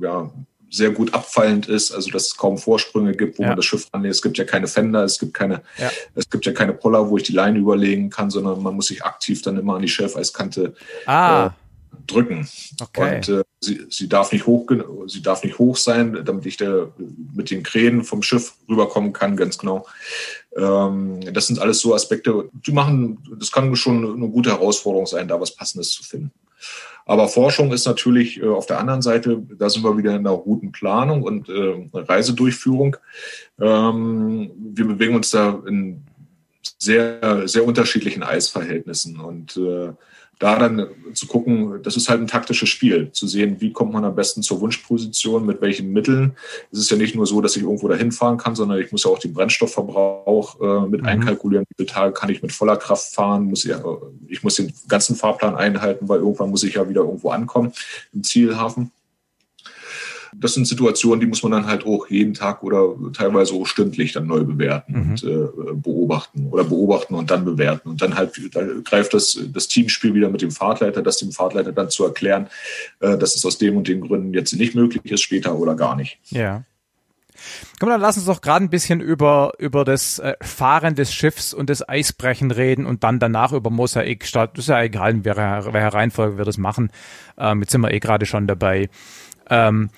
äh, 0.00 0.02
ja, 0.02 0.30
sehr 0.70 0.90
gut 0.90 1.14
abfallend 1.14 1.68
ist, 1.68 1.92
also 1.92 2.10
dass 2.10 2.26
es 2.26 2.36
kaum 2.36 2.58
Vorsprünge 2.58 3.12
gibt, 3.12 3.38
wo 3.38 3.42
ja. 3.42 3.48
man 3.48 3.56
das 3.56 3.64
Schiff 3.64 3.86
anlegt. 3.92 4.14
Es 4.14 4.22
gibt 4.22 4.38
ja 4.38 4.44
keine 4.44 4.66
Fender, 4.66 5.04
es 5.04 5.18
gibt 5.18 5.34
keine, 5.34 5.62
ja. 5.78 5.90
es 6.14 6.28
gibt 6.28 6.44
ja 6.46 6.52
keine 6.52 6.72
Poller, 6.72 7.08
wo 7.08 7.16
ich 7.16 7.22
die 7.22 7.32
Leine 7.32 7.58
überlegen 7.58 8.10
kann, 8.10 8.30
sondern 8.30 8.62
man 8.62 8.74
muss 8.74 8.86
sich 8.86 9.04
aktiv 9.04 9.42
dann 9.42 9.56
immer 9.56 9.76
an 9.76 9.82
die 9.82 9.88
Schelfeiskante 9.88 10.74
ah. 11.06 11.46
äh, 11.46 11.50
drücken. 12.06 12.48
Okay. 12.80 13.16
Und 13.16 13.28
äh, 13.28 13.44
sie, 13.60 13.86
sie 13.90 14.08
darf 14.08 14.32
nicht 14.32 14.46
hoch, 14.46 14.66
sie 15.06 15.22
darf 15.22 15.44
nicht 15.44 15.58
hoch 15.58 15.76
sein, 15.76 16.22
damit 16.24 16.46
ich 16.46 16.56
da 16.56 16.88
mit 17.34 17.50
den 17.50 17.62
Kränen 17.62 18.04
vom 18.04 18.22
Schiff 18.22 18.54
rüberkommen 18.68 19.12
kann, 19.12 19.36
ganz 19.36 19.58
genau. 19.58 19.86
Ähm, 20.56 21.20
das 21.32 21.46
sind 21.46 21.58
alles 21.58 21.80
so 21.80 21.94
Aspekte, 21.94 22.48
die 22.52 22.72
machen, 22.72 23.18
das 23.38 23.52
kann 23.52 23.74
schon 23.76 24.16
eine 24.16 24.28
gute 24.28 24.50
Herausforderung 24.50 25.06
sein, 25.06 25.28
da 25.28 25.40
was 25.40 25.54
Passendes 25.54 25.90
zu 25.90 26.02
finden. 26.02 26.32
Aber 27.08 27.28
Forschung 27.28 27.72
ist 27.72 27.86
natürlich 27.86 28.42
äh, 28.42 28.46
auf 28.46 28.66
der 28.66 28.80
anderen 28.80 29.00
Seite, 29.02 29.40
da 29.56 29.70
sind 29.70 29.84
wir 29.84 29.96
wieder 29.96 30.16
in 30.16 30.24
der 30.24 30.32
Routenplanung 30.32 31.22
und 31.22 31.48
äh, 31.48 31.88
Reisedurchführung. 31.92 32.96
Ähm, 33.60 34.50
wir 34.74 34.86
bewegen 34.86 35.14
uns 35.14 35.30
da 35.30 35.62
in 35.66 36.02
sehr, 36.78 37.46
sehr 37.48 37.64
unterschiedlichen 37.64 38.22
Eisverhältnissen 38.22 39.20
und 39.20 39.56
äh, 39.56 39.92
da 40.38 40.58
dann 40.58 40.86
zu 41.14 41.26
gucken, 41.26 41.82
das 41.82 41.96
ist 41.96 42.10
halt 42.10 42.20
ein 42.20 42.26
taktisches 42.26 42.68
Spiel, 42.68 43.10
zu 43.12 43.26
sehen, 43.26 43.56
wie 43.60 43.72
kommt 43.72 43.92
man 43.92 44.04
am 44.04 44.14
besten 44.14 44.42
zur 44.42 44.60
Wunschposition, 44.60 45.46
mit 45.46 45.62
welchen 45.62 45.92
Mitteln. 45.92 46.36
Es 46.70 46.78
ist 46.78 46.90
ja 46.90 46.96
nicht 46.96 47.14
nur 47.14 47.26
so, 47.26 47.40
dass 47.40 47.56
ich 47.56 47.62
irgendwo 47.62 47.88
dahin 47.88 48.12
fahren 48.12 48.36
kann, 48.36 48.54
sondern 48.54 48.78
ich 48.78 48.92
muss 48.92 49.04
ja 49.04 49.10
auch 49.10 49.18
den 49.18 49.32
Brennstoffverbrauch 49.32 50.60
äh, 50.60 50.88
mit 50.88 51.02
mhm. 51.02 51.08
einkalkulieren. 51.08 51.64
Wie 51.68 51.74
viele 51.76 51.88
Tage 51.88 52.12
kann 52.12 52.28
ich 52.28 52.42
mit 52.42 52.52
voller 52.52 52.76
Kraft 52.76 53.14
fahren? 53.14 53.44
Muss 53.44 53.64
ich, 53.64 53.74
ich 54.28 54.42
muss 54.42 54.56
den 54.56 54.72
ganzen 54.88 55.16
Fahrplan 55.16 55.56
einhalten, 55.56 56.08
weil 56.08 56.18
irgendwann 56.18 56.50
muss 56.50 56.64
ich 56.64 56.74
ja 56.74 56.88
wieder 56.88 57.02
irgendwo 57.02 57.30
ankommen 57.30 57.72
im 58.12 58.22
Zielhafen 58.22 58.90
das 60.38 60.54
sind 60.54 60.66
Situationen, 60.66 61.20
die 61.20 61.26
muss 61.26 61.42
man 61.42 61.52
dann 61.52 61.66
halt 61.66 61.86
auch 61.86 62.08
jeden 62.08 62.34
Tag 62.34 62.62
oder 62.62 62.94
teilweise 63.12 63.54
auch 63.54 63.66
stündlich 63.66 64.12
dann 64.12 64.26
neu 64.26 64.44
bewerten 64.44 64.92
mhm. 64.92 65.10
und 65.10 65.24
äh, 65.24 65.74
beobachten 65.74 66.48
oder 66.48 66.64
beobachten 66.64 67.14
und 67.14 67.30
dann 67.30 67.44
bewerten. 67.44 67.90
Und 67.90 68.02
dann 68.02 68.16
halt 68.16 68.38
da 68.52 68.62
greift 68.84 69.14
das, 69.14 69.38
das 69.52 69.68
Teamspiel 69.68 70.14
wieder 70.14 70.28
mit 70.28 70.42
dem 70.42 70.50
Fahrtleiter, 70.50 71.02
das 71.02 71.18
dem 71.18 71.32
Fahrtleiter 71.32 71.72
dann 71.72 71.90
zu 71.90 72.04
erklären, 72.04 72.48
äh, 73.00 73.16
dass 73.16 73.34
es 73.34 73.44
aus 73.44 73.58
dem 73.58 73.76
und 73.76 73.88
den 73.88 74.00
Gründen 74.00 74.34
jetzt 74.34 74.52
nicht 74.54 74.74
möglich 74.74 75.04
ist, 75.10 75.22
später 75.22 75.56
oder 75.56 75.74
gar 75.74 75.96
nicht. 75.96 76.18
Ja. 76.30 76.64
Komm, 77.78 77.90
dann 77.90 78.00
lass 78.00 78.16
uns 78.16 78.26
doch 78.26 78.40
gerade 78.40 78.64
ein 78.64 78.70
bisschen 78.70 79.00
über, 79.00 79.52
über 79.58 79.84
das 79.84 80.18
äh, 80.18 80.34
Fahren 80.40 80.94
des 80.94 81.12
Schiffs 81.12 81.52
und 81.52 81.70
das 81.70 81.86
Eisbrechen 81.86 82.50
reden 82.50 82.86
und 82.86 83.04
dann 83.04 83.18
danach 83.18 83.52
über 83.52 83.70
Mosaik. 83.70 84.30
Das 84.32 84.50
ist 84.56 84.68
ja 84.68 84.82
egal, 84.82 85.10
in 85.12 85.24
welcher, 85.24 85.72
welcher 85.72 85.94
Reihenfolge 85.94 86.38
wir 86.38 86.44
das 86.44 86.58
machen. 86.58 86.90
Ähm, 87.38 87.60
jetzt 87.60 87.72
sind 87.72 87.82
wir 87.82 87.92
eh 87.92 88.00
gerade 88.00 88.26
schon 88.26 88.46
dabei. 88.46 88.88
Ähm, 89.48 89.90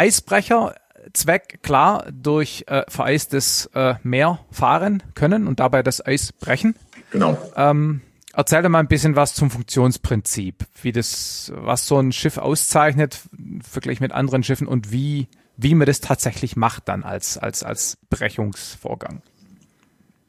Eisbrecher 0.00 0.74
Zweck 1.12 1.62
klar 1.62 2.06
durch 2.10 2.64
äh, 2.68 2.84
vereistes 2.88 3.66
äh, 3.74 3.96
Meer 4.02 4.40
fahren 4.50 5.02
können 5.14 5.46
und 5.46 5.60
dabei 5.60 5.82
das 5.82 6.04
Eis 6.04 6.32
brechen. 6.32 6.74
Genau. 7.10 7.36
Ähm, 7.54 8.00
erzähl 8.32 8.62
dir 8.62 8.70
mal 8.70 8.78
ein 8.78 8.88
bisschen 8.88 9.14
was 9.14 9.34
zum 9.34 9.50
Funktionsprinzip, 9.50 10.64
wie 10.80 10.92
das, 10.92 11.52
was 11.54 11.86
so 11.86 11.98
ein 11.98 12.12
Schiff 12.12 12.38
auszeichnet, 12.38 13.20
vergleich 13.62 14.00
mit 14.00 14.12
anderen 14.12 14.42
Schiffen 14.42 14.66
und 14.66 14.90
wie, 14.90 15.28
wie 15.58 15.74
man 15.74 15.86
das 15.86 16.00
tatsächlich 16.00 16.56
macht 16.56 16.88
dann 16.88 17.02
als, 17.02 17.36
als, 17.36 17.62
als 17.62 17.98
Brechungsvorgang. 18.08 19.20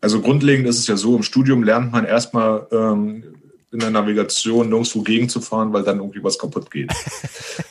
Also 0.02 0.20
grundlegend 0.20 0.68
ist 0.68 0.80
es 0.80 0.88
ja 0.88 0.98
so, 0.98 1.16
im 1.16 1.24
Studium 1.24 1.64
lernt 1.64 1.94
man 1.94 2.04
erstmal 2.04 2.68
ähm, 2.72 3.24
in 3.72 3.80
der 3.80 3.90
Navigation 3.90 4.70
nirgendwo 4.70 5.02
gegenzufahren, 5.02 5.72
weil 5.74 5.84
dann 5.84 5.98
irgendwie 5.98 6.24
was 6.24 6.38
kaputt 6.38 6.70
geht. 6.70 6.92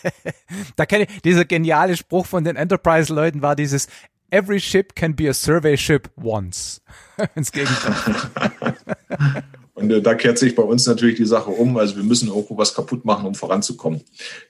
da 0.77 0.87
kenne 0.87 1.05
ich, 1.05 1.23
dieser 1.23 1.45
geniale 1.45 1.97
Spruch 1.97 2.27
von 2.27 2.45
den 2.45 2.57
Enterprise-Leuten 2.57 3.43
war 3.43 3.55
dieses 3.55 3.89
Every 4.31 4.61
ship 4.61 4.95
can 4.95 5.15
be 5.15 5.29
a 5.29 5.35
survey 5.35 5.77
ship 5.77 6.09
once. 6.17 6.81
Ins 7.35 7.53
Gegenteil. 7.53 7.95
Und 9.81 9.91
äh, 9.91 10.03
da 10.03 10.15
kehrt 10.15 10.39
sich 10.39 10.55
bei 10.55 10.63
uns 10.63 10.87
natürlich 10.87 11.17
die 11.17 11.25
Sache 11.25 11.51
um. 11.51 11.77
Also 11.77 11.97
wir 11.97 12.03
müssen 12.03 12.29
irgendwo 12.29 12.57
was 12.57 12.75
kaputt 12.75 13.05
machen, 13.05 13.27
um 13.27 13.35
voranzukommen. 13.35 14.03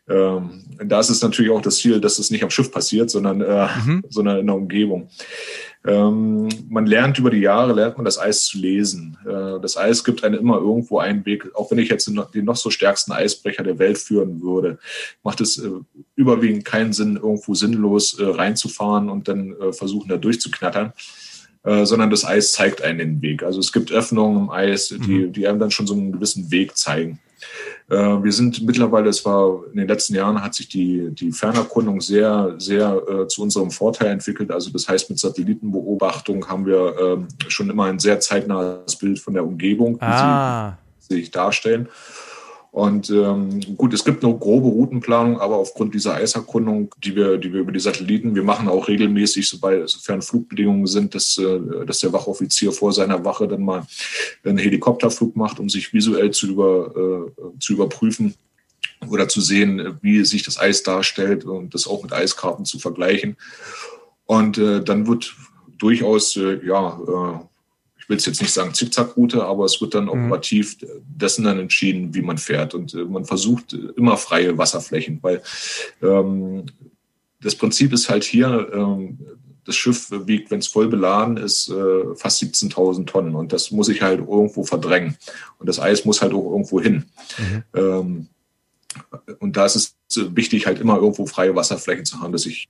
Ähm, 0.08 0.64
da 0.84 1.00
ist 1.00 1.10
es 1.10 1.22
natürlich 1.22 1.50
auch 1.52 1.62
das 1.62 1.76
Ziel, 1.76 2.00
dass 2.00 2.18
es 2.18 2.30
nicht 2.30 2.42
am 2.42 2.50
Schiff 2.50 2.72
passiert, 2.72 3.10
sondern, 3.10 3.40
äh, 3.40 3.68
mhm. 3.84 4.04
sondern 4.08 4.38
in 4.38 4.46
der 4.46 4.56
Umgebung. 4.56 5.08
Ähm, 5.86 6.48
man 6.68 6.86
lernt 6.86 7.18
über 7.18 7.30
die 7.30 7.38
Jahre, 7.38 7.72
lernt 7.72 7.96
man 7.96 8.04
das 8.04 8.18
Eis 8.18 8.44
zu 8.44 8.58
lesen. 8.58 9.16
Äh, 9.24 9.60
das 9.60 9.78
Eis 9.78 10.04
gibt 10.04 10.22
einem 10.24 10.38
immer 10.38 10.58
irgendwo 10.58 10.98
einen 10.98 11.24
Weg. 11.24 11.54
Auch 11.54 11.70
wenn 11.70 11.78
ich 11.78 11.88
jetzt 11.88 12.06
den, 12.06 12.20
den 12.34 12.44
noch 12.44 12.56
so 12.56 12.68
stärksten 12.70 13.12
Eisbrecher 13.12 13.62
der 13.62 13.78
Welt 13.78 13.96
führen 13.96 14.42
würde, 14.42 14.78
macht 15.22 15.40
es 15.40 15.58
äh, 15.58 15.70
überwiegend 16.16 16.66
keinen 16.66 16.92
Sinn, 16.92 17.16
irgendwo 17.16 17.54
sinnlos 17.54 18.18
äh, 18.18 18.24
reinzufahren 18.24 19.08
und 19.08 19.28
dann 19.28 19.54
äh, 19.58 19.72
versuchen, 19.72 20.08
da 20.08 20.18
durchzuknattern. 20.18 20.92
Äh, 21.62 21.84
sondern 21.84 22.08
das 22.08 22.24
Eis 22.24 22.52
zeigt 22.52 22.80
einen 22.82 22.98
den 22.98 23.22
Weg. 23.22 23.42
Also 23.42 23.60
es 23.60 23.72
gibt 23.72 23.92
Öffnungen 23.92 24.44
im 24.44 24.50
Eis, 24.50 24.88
die, 24.88 24.96
mhm. 24.96 25.32
die 25.32 25.46
einem 25.46 25.58
dann 25.58 25.70
schon 25.70 25.86
so 25.86 25.94
einen 25.94 26.12
gewissen 26.12 26.50
Weg 26.50 26.76
zeigen. 26.76 27.20
Äh, 27.88 27.96
wir 27.96 28.32
sind 28.32 28.62
mittlerweile, 28.62 29.08
es 29.08 29.24
war 29.24 29.64
in 29.70 29.78
den 29.78 29.88
letzten 29.88 30.14
Jahren 30.14 30.42
hat 30.42 30.54
sich 30.54 30.68
die, 30.68 31.10
die 31.10 31.32
Fernerkundung 31.32 32.00
sehr, 32.00 32.54
sehr 32.58 33.02
äh, 33.08 33.28
zu 33.28 33.42
unserem 33.42 33.70
Vorteil 33.70 34.08
entwickelt. 34.08 34.50
Also 34.50 34.70
das 34.70 34.88
heißt, 34.88 35.10
mit 35.10 35.18
Satellitenbeobachtung 35.18 36.48
haben 36.48 36.66
wir 36.66 36.96
äh, 36.98 37.50
schon 37.50 37.70
immer 37.70 37.84
ein 37.84 37.98
sehr 37.98 38.20
zeitnahes 38.20 38.96
Bild 38.96 39.18
von 39.18 39.34
der 39.34 39.44
Umgebung, 39.44 39.96
wie 39.96 40.04
ah. 40.04 40.78
sie 40.98 41.16
sich 41.16 41.30
darstellen. 41.30 41.88
Und 42.72 43.10
ähm, 43.10 43.60
gut, 43.76 43.92
es 43.94 44.04
gibt 44.04 44.24
eine 44.24 44.36
grobe 44.38 44.68
Routenplanung, 44.68 45.40
aber 45.40 45.56
aufgrund 45.56 45.92
dieser 45.92 46.14
Eiserkundung, 46.14 46.94
die 47.02 47.16
wir, 47.16 47.36
die 47.36 47.52
wir 47.52 47.60
über 47.60 47.72
die 47.72 47.80
Satelliten, 47.80 48.36
wir 48.36 48.44
machen 48.44 48.68
auch 48.68 48.86
regelmäßig, 48.86 49.48
sobald 49.48 49.88
sofern 49.88 50.22
Flugbedingungen 50.22 50.86
sind, 50.86 51.16
dass, 51.16 51.36
äh, 51.38 51.84
dass 51.84 51.98
der 51.98 52.12
Wachoffizier 52.12 52.70
vor 52.70 52.92
seiner 52.92 53.24
Wache 53.24 53.48
dann 53.48 53.64
mal 53.64 53.86
einen 54.44 54.58
Helikopterflug 54.58 55.34
macht, 55.34 55.58
um 55.58 55.68
sich 55.68 55.92
visuell 55.92 56.30
zu, 56.30 56.46
über, 56.46 57.26
äh, 57.36 57.58
zu 57.58 57.72
überprüfen 57.72 58.34
oder 59.08 59.28
zu 59.28 59.40
sehen, 59.40 59.98
wie 60.00 60.24
sich 60.24 60.44
das 60.44 60.58
Eis 60.58 60.84
darstellt 60.84 61.44
und 61.44 61.74
das 61.74 61.88
auch 61.88 62.04
mit 62.04 62.12
Eiskarten 62.12 62.64
zu 62.64 62.78
vergleichen. 62.78 63.36
Und 64.26 64.58
äh, 64.58 64.80
dann 64.80 65.08
wird 65.08 65.34
durchaus 65.78 66.36
äh, 66.36 66.64
ja, 66.64 67.00
äh, 67.00 67.49
will 68.10 68.16
es 68.16 68.26
jetzt 68.26 68.42
nicht 68.42 68.52
sagen 68.52 68.74
Zickzackroute, 68.74 69.44
aber 69.44 69.64
es 69.64 69.80
wird 69.80 69.94
dann 69.94 70.04
mhm. 70.04 70.10
operativ 70.10 70.76
dessen 71.06 71.44
dann 71.44 71.58
entschieden, 71.58 72.12
wie 72.12 72.22
man 72.22 72.36
fährt. 72.36 72.74
Und 72.74 72.92
äh, 72.92 73.04
man 73.04 73.24
versucht 73.24 73.72
immer 73.72 74.16
freie 74.18 74.58
Wasserflächen, 74.58 75.20
weil 75.22 75.42
ähm, 76.02 76.66
das 77.40 77.54
Prinzip 77.54 77.92
ist 77.92 78.10
halt 78.10 78.24
hier, 78.24 78.68
ähm, 78.74 79.18
das 79.64 79.76
Schiff 79.76 80.10
wiegt, 80.10 80.50
wenn 80.50 80.58
es 80.58 80.66
voll 80.66 80.88
beladen 80.88 81.36
ist, 81.36 81.68
äh, 81.70 82.16
fast 82.16 82.42
17.000 82.42 83.06
Tonnen. 83.06 83.36
Und 83.36 83.52
das 83.52 83.70
muss 83.70 83.88
ich 83.88 84.02
halt 84.02 84.18
irgendwo 84.18 84.64
verdrängen. 84.64 85.16
Und 85.58 85.68
das 85.68 85.78
Eis 85.78 86.04
muss 86.04 86.20
halt 86.20 86.34
auch 86.34 86.50
irgendwo 86.50 86.80
hin. 86.80 87.04
Mhm. 87.38 87.62
Ähm, 87.74 88.28
und 89.38 89.56
da 89.56 89.66
ist 89.66 89.76
es 89.76 89.96
wichtig, 90.34 90.66
halt 90.66 90.80
immer 90.80 90.96
irgendwo 90.96 91.26
freie 91.26 91.54
Wasserflächen 91.54 92.04
zu 92.04 92.20
haben, 92.20 92.32
dass 92.32 92.46
ich 92.46 92.68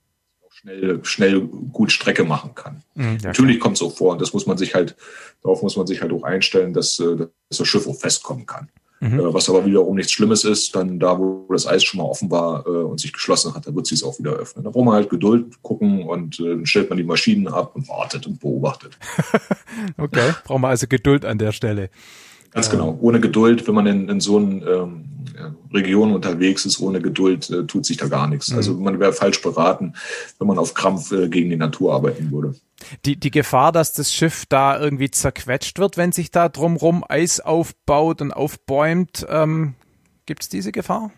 schnell, 0.61 0.99
schnell 1.03 1.41
gut 1.41 1.91
Strecke 1.91 2.23
machen 2.23 2.55
kann. 2.55 2.83
Mhm, 2.95 3.17
ja, 3.21 3.27
Natürlich 3.27 3.59
kommt 3.59 3.77
es 3.77 3.83
auch 3.83 3.95
vor 3.95 4.13
und 4.13 4.21
das 4.21 4.33
muss 4.33 4.45
man 4.45 4.57
sich 4.57 4.75
halt, 4.75 4.95
darauf 5.41 5.61
muss 5.63 5.77
man 5.77 5.87
sich 5.87 6.01
halt 6.01 6.11
auch 6.13 6.23
einstellen, 6.23 6.73
dass, 6.73 6.99
äh, 6.99 7.15
dass 7.17 7.57
das 7.57 7.67
Schiff 7.67 7.87
auch 7.87 7.99
festkommen 7.99 8.45
kann. 8.45 8.69
Mhm. 8.99 9.19
Äh, 9.19 9.33
was 9.33 9.49
aber 9.49 9.65
wiederum 9.65 9.95
nichts 9.95 10.11
Schlimmes 10.11 10.43
ist, 10.43 10.75
dann 10.75 10.99
da, 10.99 11.17
wo 11.17 11.47
das 11.49 11.65
Eis 11.65 11.83
schon 11.83 11.99
mal 11.99 12.05
offen 12.05 12.29
war 12.29 12.65
äh, 12.67 12.69
und 12.69 12.99
sich 12.99 13.11
geschlossen 13.11 13.53
hat, 13.55 13.65
da 13.65 13.73
wird 13.73 13.87
sie 13.87 13.95
es 13.95 14.03
auch 14.03 14.19
wieder 14.19 14.33
öffnen. 14.33 14.63
Da 14.63 14.69
braucht 14.69 14.85
man 14.85 14.93
halt 14.93 15.09
Geduld 15.09 15.61
gucken 15.63 16.03
und 16.03 16.39
dann 16.39 16.65
stellt 16.65 16.89
man 16.89 16.97
die 16.97 17.03
Maschinen 17.03 17.47
ab 17.47 17.75
und 17.75 17.89
wartet 17.89 18.27
und 18.27 18.39
beobachtet. 18.39 18.97
okay, 19.97 20.33
braucht 20.43 20.61
man 20.61 20.69
also 20.69 20.85
Geduld 20.87 21.25
an 21.25 21.39
der 21.39 21.51
Stelle. 21.51 21.89
Ganz 22.51 22.69
genau. 22.69 22.97
Ohne 23.01 23.19
Geduld, 23.19 23.67
wenn 23.67 23.75
man 23.75 23.87
in, 23.87 24.09
in 24.09 24.19
so 24.19 24.37
einer 24.37 24.67
ähm, 24.67 25.05
Region 25.73 26.13
unterwegs 26.13 26.65
ist, 26.65 26.79
ohne 26.81 27.01
Geduld 27.01 27.49
äh, 27.49 27.65
tut 27.65 27.85
sich 27.85 27.97
da 27.97 28.07
gar 28.07 28.27
nichts. 28.27 28.51
Mhm. 28.51 28.57
Also 28.57 28.73
man 28.75 28.99
wäre 28.99 29.13
falsch 29.13 29.41
beraten, 29.41 29.93
wenn 30.37 30.47
man 30.47 30.57
auf 30.57 30.73
Krampf 30.73 31.11
äh, 31.11 31.29
gegen 31.29 31.49
die 31.49 31.55
Natur 31.55 31.93
arbeiten 31.93 32.31
würde. 32.31 32.55
Die, 33.05 33.19
die 33.19 33.31
Gefahr, 33.31 33.71
dass 33.71 33.93
das 33.93 34.13
Schiff 34.13 34.45
da 34.47 34.79
irgendwie 34.79 35.11
zerquetscht 35.11 35.79
wird, 35.79 35.97
wenn 35.97 36.11
sich 36.11 36.31
da 36.31 36.49
drumrum 36.49 37.05
Eis 37.07 37.39
aufbaut 37.39 38.21
und 38.21 38.31
aufbäumt, 38.31 39.25
ähm, 39.29 39.75
gibt 40.25 40.43
es 40.43 40.49
diese 40.49 40.71
Gefahr? 40.71 41.11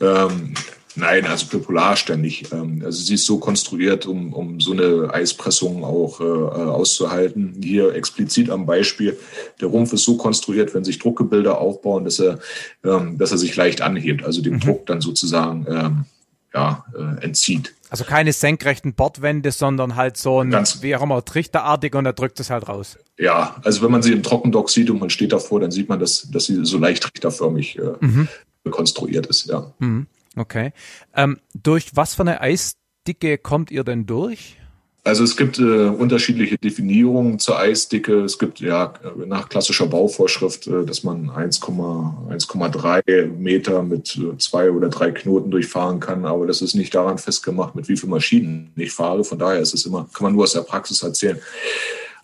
Ähm, 0.00 0.54
Nein, 0.96 1.26
also 1.26 1.46
für 1.46 1.60
Polarständig. 1.60 2.52
Ähm, 2.52 2.82
also 2.84 3.00
sie 3.00 3.14
ist 3.14 3.26
so 3.26 3.38
konstruiert, 3.38 4.06
um, 4.06 4.32
um 4.32 4.60
so 4.60 4.72
eine 4.72 5.12
Eispressung 5.12 5.84
auch 5.84 6.20
äh, 6.20 6.24
auszuhalten. 6.24 7.60
Hier 7.62 7.94
explizit 7.94 8.50
am 8.50 8.66
Beispiel, 8.66 9.18
der 9.60 9.68
Rumpf 9.68 9.92
ist 9.92 10.04
so 10.04 10.16
konstruiert, 10.16 10.74
wenn 10.74 10.84
sich 10.84 10.98
Druckgebilde 10.98 11.56
aufbauen, 11.56 12.04
dass 12.04 12.18
er, 12.18 12.40
ähm, 12.84 13.18
dass 13.18 13.30
er 13.30 13.38
sich 13.38 13.54
leicht 13.54 13.82
anhebt, 13.82 14.24
also 14.24 14.42
dem 14.42 14.54
mhm. 14.54 14.60
Druck 14.60 14.86
dann 14.86 15.00
sozusagen 15.00 15.66
ähm, 15.68 16.04
ja, 16.52 16.84
äh, 16.96 17.24
entzieht. 17.24 17.74
Also 17.90 18.04
keine 18.04 18.32
senkrechten 18.32 18.94
Bordwände, 18.94 19.50
sondern 19.52 19.96
halt 19.96 20.16
so 20.16 20.40
ein, 20.40 20.50
Ganz, 20.50 20.82
wie 20.82 20.94
auch 20.94 21.02
immer, 21.02 21.24
trichterartig 21.24 21.94
und 21.94 22.06
er 22.06 22.12
drückt 22.12 22.38
es 22.40 22.50
halt 22.50 22.68
raus. 22.68 22.98
Ja, 23.18 23.56
also 23.64 23.82
wenn 23.82 23.90
man 23.90 24.02
sie 24.02 24.12
im 24.12 24.22
Trockendock 24.22 24.70
sieht 24.70 24.90
und 24.90 25.00
man 25.00 25.10
steht 25.10 25.32
davor, 25.32 25.60
dann 25.60 25.70
sieht 25.70 25.88
man, 25.88 25.98
dass, 25.98 26.28
dass 26.30 26.46
sie 26.46 26.64
so 26.64 26.78
leicht 26.78 27.02
trichterförmig 27.02 27.78
äh, 27.78 27.92
mhm. 28.00 28.28
konstruiert 28.70 29.26
ist, 29.26 29.46
ja. 29.46 29.72
Mhm. 29.78 30.06
Okay. 30.36 30.72
Ähm, 31.14 31.38
durch 31.54 31.90
was 31.94 32.14
für 32.14 32.22
eine 32.22 32.40
Eisdicke 32.40 33.38
kommt 33.38 33.70
ihr 33.70 33.84
denn 33.84 34.06
durch? 34.06 34.56
Also 35.02 35.24
es 35.24 35.36
gibt 35.36 35.58
äh, 35.58 35.62
unterschiedliche 35.62 36.58
Definierungen 36.58 37.38
zur 37.38 37.58
Eisdicke. 37.58 38.20
Es 38.20 38.38
gibt 38.38 38.60
ja 38.60 38.92
nach 39.26 39.48
klassischer 39.48 39.86
Bauvorschrift, 39.86 40.66
äh, 40.66 40.84
dass 40.84 41.04
man 41.04 41.30
1,3 41.30 43.26
Meter 43.28 43.82
mit 43.82 44.18
äh, 44.18 44.36
zwei 44.36 44.70
oder 44.70 44.90
drei 44.90 45.10
Knoten 45.10 45.50
durchfahren 45.50 46.00
kann. 46.00 46.26
Aber 46.26 46.46
das 46.46 46.60
ist 46.60 46.74
nicht 46.74 46.94
daran 46.94 47.16
festgemacht, 47.16 47.74
mit 47.74 47.88
wie 47.88 47.96
vielen 47.96 48.10
Maschinen 48.10 48.72
ich 48.76 48.92
fahre. 48.92 49.24
Von 49.24 49.38
daher 49.38 49.60
ist 49.60 49.72
es 49.72 49.86
immer, 49.86 50.06
kann 50.12 50.24
man 50.24 50.34
nur 50.34 50.44
aus 50.44 50.52
der 50.52 50.60
Praxis 50.60 51.02
erzählen. 51.02 51.38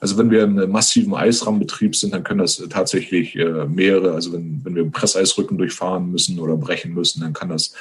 Also 0.00 0.18
wenn 0.18 0.30
wir 0.30 0.44
im 0.44 0.70
massiven 0.70 1.14
Eisrahmenbetrieb 1.14 1.96
sind, 1.96 2.12
dann 2.12 2.24
können 2.24 2.40
das 2.40 2.62
tatsächlich 2.70 3.36
äh, 3.36 3.66
mehrere, 3.66 4.12
also 4.14 4.32
wenn, 4.32 4.60
wenn 4.64 4.74
wir 4.74 4.90
Presseisrücken 4.90 5.58
durchfahren 5.58 6.10
müssen 6.10 6.38
oder 6.38 6.56
brechen 6.56 6.92
müssen, 6.94 7.20
dann 7.20 7.32
kann 7.32 7.48
das, 7.48 7.74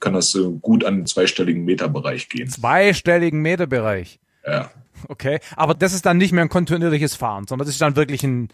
kann 0.00 0.14
das 0.14 0.34
äh, 0.34 0.44
gut 0.60 0.84
an 0.84 0.96
den 0.96 1.06
zweistelligen 1.06 1.64
Meterbereich 1.64 2.28
gehen. 2.28 2.48
Zweistelligen 2.48 3.40
Meterbereich? 3.40 4.18
Ja. 4.46 4.70
Okay, 5.08 5.40
aber 5.56 5.74
das 5.74 5.92
ist 5.92 6.06
dann 6.06 6.18
nicht 6.18 6.32
mehr 6.32 6.42
ein 6.42 6.48
kontinuierliches 6.48 7.14
Fahren, 7.14 7.46
sondern 7.46 7.66
das 7.66 7.74
ist 7.74 7.80
dann 7.80 7.96
wirklich 7.96 8.22
ein 8.22 8.48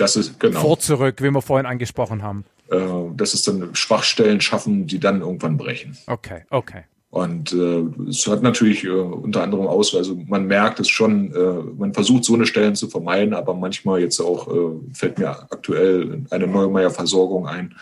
das 0.00 0.16
ist, 0.16 0.40
genau. 0.40 0.60
Vor 0.60 0.78
zurück, 0.78 1.20
wie 1.20 1.30
wir 1.30 1.42
vorhin 1.42 1.66
angesprochen 1.66 2.22
haben. 2.22 2.46
Äh, 2.70 2.78
das 3.16 3.34
ist 3.34 3.46
dann 3.46 3.74
Schwachstellen 3.74 4.40
schaffen, 4.40 4.86
die 4.86 4.98
dann 4.98 5.20
irgendwann 5.20 5.58
brechen. 5.58 5.98
Okay, 6.06 6.44
okay. 6.48 6.84
Und 7.10 7.52
äh, 7.52 8.08
es 8.08 8.24
hat 8.28 8.40
natürlich 8.42 8.84
äh, 8.84 8.90
unter 8.90 9.42
anderem 9.42 9.66
aus, 9.66 9.96
also 9.96 10.16
man 10.28 10.46
merkt 10.46 10.78
es 10.78 10.88
schon, 10.88 11.34
äh, 11.34 11.74
man 11.76 11.92
versucht 11.92 12.24
so 12.24 12.34
eine 12.34 12.46
Stellen 12.46 12.76
zu 12.76 12.88
vermeiden, 12.88 13.34
aber 13.34 13.52
manchmal 13.52 14.00
jetzt 14.00 14.20
auch 14.20 14.46
äh, 14.46 14.94
fällt 14.94 15.18
mir 15.18 15.30
aktuell 15.30 16.24
eine 16.30 16.46
Neumeier-Versorgung 16.46 17.48
ein, 17.48 17.74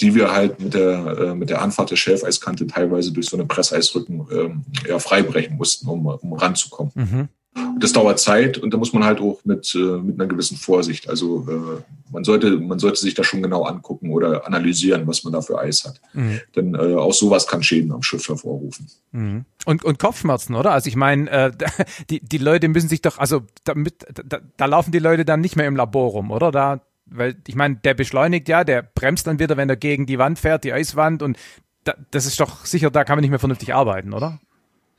die 0.00 0.16
wir 0.16 0.32
halt 0.32 0.60
mit 0.60 0.74
der, 0.74 1.18
äh, 1.18 1.34
mit 1.36 1.50
der 1.50 1.62
Anfahrt 1.62 1.92
der 1.92 1.96
Schelfeiskante 1.96 2.66
teilweise 2.66 3.12
durch 3.12 3.26
so 3.26 3.36
eine 3.36 3.46
Presseisrücken 3.46 4.26
äh, 4.32 4.88
ja, 4.88 4.98
freibrechen 4.98 5.56
mussten, 5.56 5.88
um, 5.88 6.06
um 6.06 6.32
ranzukommen. 6.32 6.92
Mhm. 6.96 7.28
Das 7.78 7.92
dauert 7.92 8.18
Zeit 8.18 8.58
und 8.58 8.72
da 8.72 8.78
muss 8.78 8.92
man 8.92 9.04
halt 9.04 9.20
auch 9.20 9.40
mit, 9.44 9.74
äh, 9.74 9.78
mit 9.78 10.18
einer 10.18 10.28
gewissen 10.28 10.56
Vorsicht. 10.56 11.08
Also 11.08 11.46
äh, 11.48 11.82
man, 12.12 12.24
sollte, 12.24 12.58
man 12.58 12.78
sollte 12.78 13.00
sich 13.00 13.14
das 13.14 13.26
schon 13.26 13.42
genau 13.42 13.62
angucken 13.64 14.10
oder 14.10 14.46
analysieren, 14.46 15.06
was 15.06 15.22
man 15.22 15.32
da 15.32 15.40
für 15.40 15.58
Eis 15.58 15.84
hat. 15.84 16.00
Mhm. 16.14 16.40
Denn 16.56 16.74
äh, 16.74 16.94
auch 16.94 17.12
sowas 17.12 17.46
kann 17.46 17.62
Schäden 17.62 17.92
am 17.92 18.02
Schiff 18.02 18.28
hervorrufen. 18.28 18.88
Mhm. 19.12 19.44
Und, 19.66 19.84
und 19.84 19.98
Kopfschmerzen, 19.98 20.54
oder? 20.54 20.72
Also 20.72 20.88
ich 20.88 20.96
meine, 20.96 21.30
äh, 21.30 21.52
die, 22.10 22.20
die 22.20 22.38
Leute 22.38 22.68
müssen 22.68 22.88
sich 22.88 23.02
doch, 23.02 23.18
also 23.18 23.42
damit, 23.64 24.04
da, 24.24 24.40
da 24.56 24.66
laufen 24.66 24.90
die 24.90 24.98
Leute 24.98 25.24
dann 25.24 25.40
nicht 25.40 25.56
mehr 25.56 25.66
im 25.66 25.76
Labor 25.76 26.10
rum, 26.10 26.30
oder? 26.30 26.50
Da, 26.50 26.80
weil 27.06 27.36
ich 27.46 27.54
meine, 27.54 27.76
der 27.76 27.94
beschleunigt 27.94 28.48
ja, 28.48 28.64
der 28.64 28.82
bremst 28.82 29.26
dann 29.26 29.38
wieder, 29.38 29.56
wenn 29.56 29.68
er 29.68 29.76
gegen 29.76 30.06
die 30.06 30.18
Wand 30.18 30.38
fährt, 30.38 30.64
die 30.64 30.72
Eiswand 30.72 31.22
und 31.22 31.36
da, 31.84 31.94
das 32.10 32.26
ist 32.26 32.40
doch 32.40 32.64
sicher, 32.64 32.90
da 32.90 33.04
kann 33.04 33.16
man 33.16 33.22
nicht 33.22 33.30
mehr 33.30 33.38
vernünftig 33.38 33.74
arbeiten, 33.74 34.12
oder? 34.12 34.40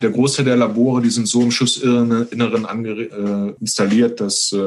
Der 0.01 0.09
Großteil 0.09 0.45
der 0.45 0.57
Labore, 0.57 1.01
die 1.01 1.09
sind 1.09 1.27
so 1.27 1.41
im 1.41 1.51
Schussinneren 1.51 2.65
äh, 2.85 3.53
installiert, 3.61 4.19
dass, 4.19 4.51
äh, 4.51 4.57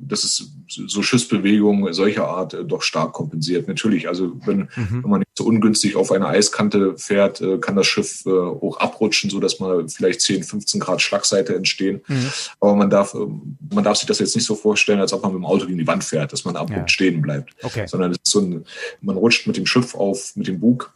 dass 0.00 0.22
es 0.22 0.52
so 0.68 1.02
Schussbewegungen 1.02 1.92
solcher 1.92 2.28
Art 2.28 2.54
äh, 2.54 2.64
doch 2.64 2.82
stark 2.82 3.12
kompensiert. 3.12 3.66
Natürlich, 3.66 4.08
also 4.08 4.36
wenn, 4.46 4.68
mhm. 4.76 5.02
wenn 5.02 5.10
man 5.10 5.20
nicht 5.20 5.36
so 5.36 5.44
ungünstig 5.44 5.96
auf 5.96 6.12
eine 6.12 6.28
Eiskante 6.28 6.96
fährt, 6.96 7.40
äh, 7.40 7.58
kann 7.58 7.74
das 7.74 7.88
Schiff 7.88 8.24
äh, 8.24 8.30
auch 8.30 8.78
abrutschen, 8.78 9.30
so 9.30 9.40
dass 9.40 9.58
mal 9.58 9.88
vielleicht 9.88 10.20
10, 10.20 10.44
15 10.44 10.80
Grad 10.80 11.02
Schlagseite 11.02 11.56
entstehen. 11.56 12.00
Mhm. 12.06 12.30
Aber 12.60 12.76
man 12.76 12.88
darf, 12.88 13.14
äh, 13.14 13.26
man 13.74 13.82
darf 13.82 13.96
sich 13.96 14.06
das 14.06 14.20
jetzt 14.20 14.36
nicht 14.36 14.46
so 14.46 14.54
vorstellen, 14.54 15.00
als 15.00 15.12
ob 15.12 15.22
man 15.22 15.32
mit 15.32 15.40
dem 15.40 15.46
Auto 15.46 15.66
gegen 15.66 15.78
die 15.78 15.86
Wand 15.88 16.04
fährt, 16.04 16.32
dass 16.32 16.44
man 16.44 16.54
abrupt 16.54 16.78
ja. 16.78 16.88
stehen 16.88 17.20
bleibt. 17.20 17.50
Okay. 17.62 17.86
Sondern 17.88 18.12
es 18.12 18.18
ist 18.18 18.30
so 18.30 18.40
ein, 18.40 18.64
man 19.00 19.16
rutscht 19.16 19.48
mit 19.48 19.56
dem 19.56 19.66
Schiff 19.66 19.96
auf, 19.96 20.36
mit 20.36 20.46
dem 20.46 20.60
Bug 20.60 20.92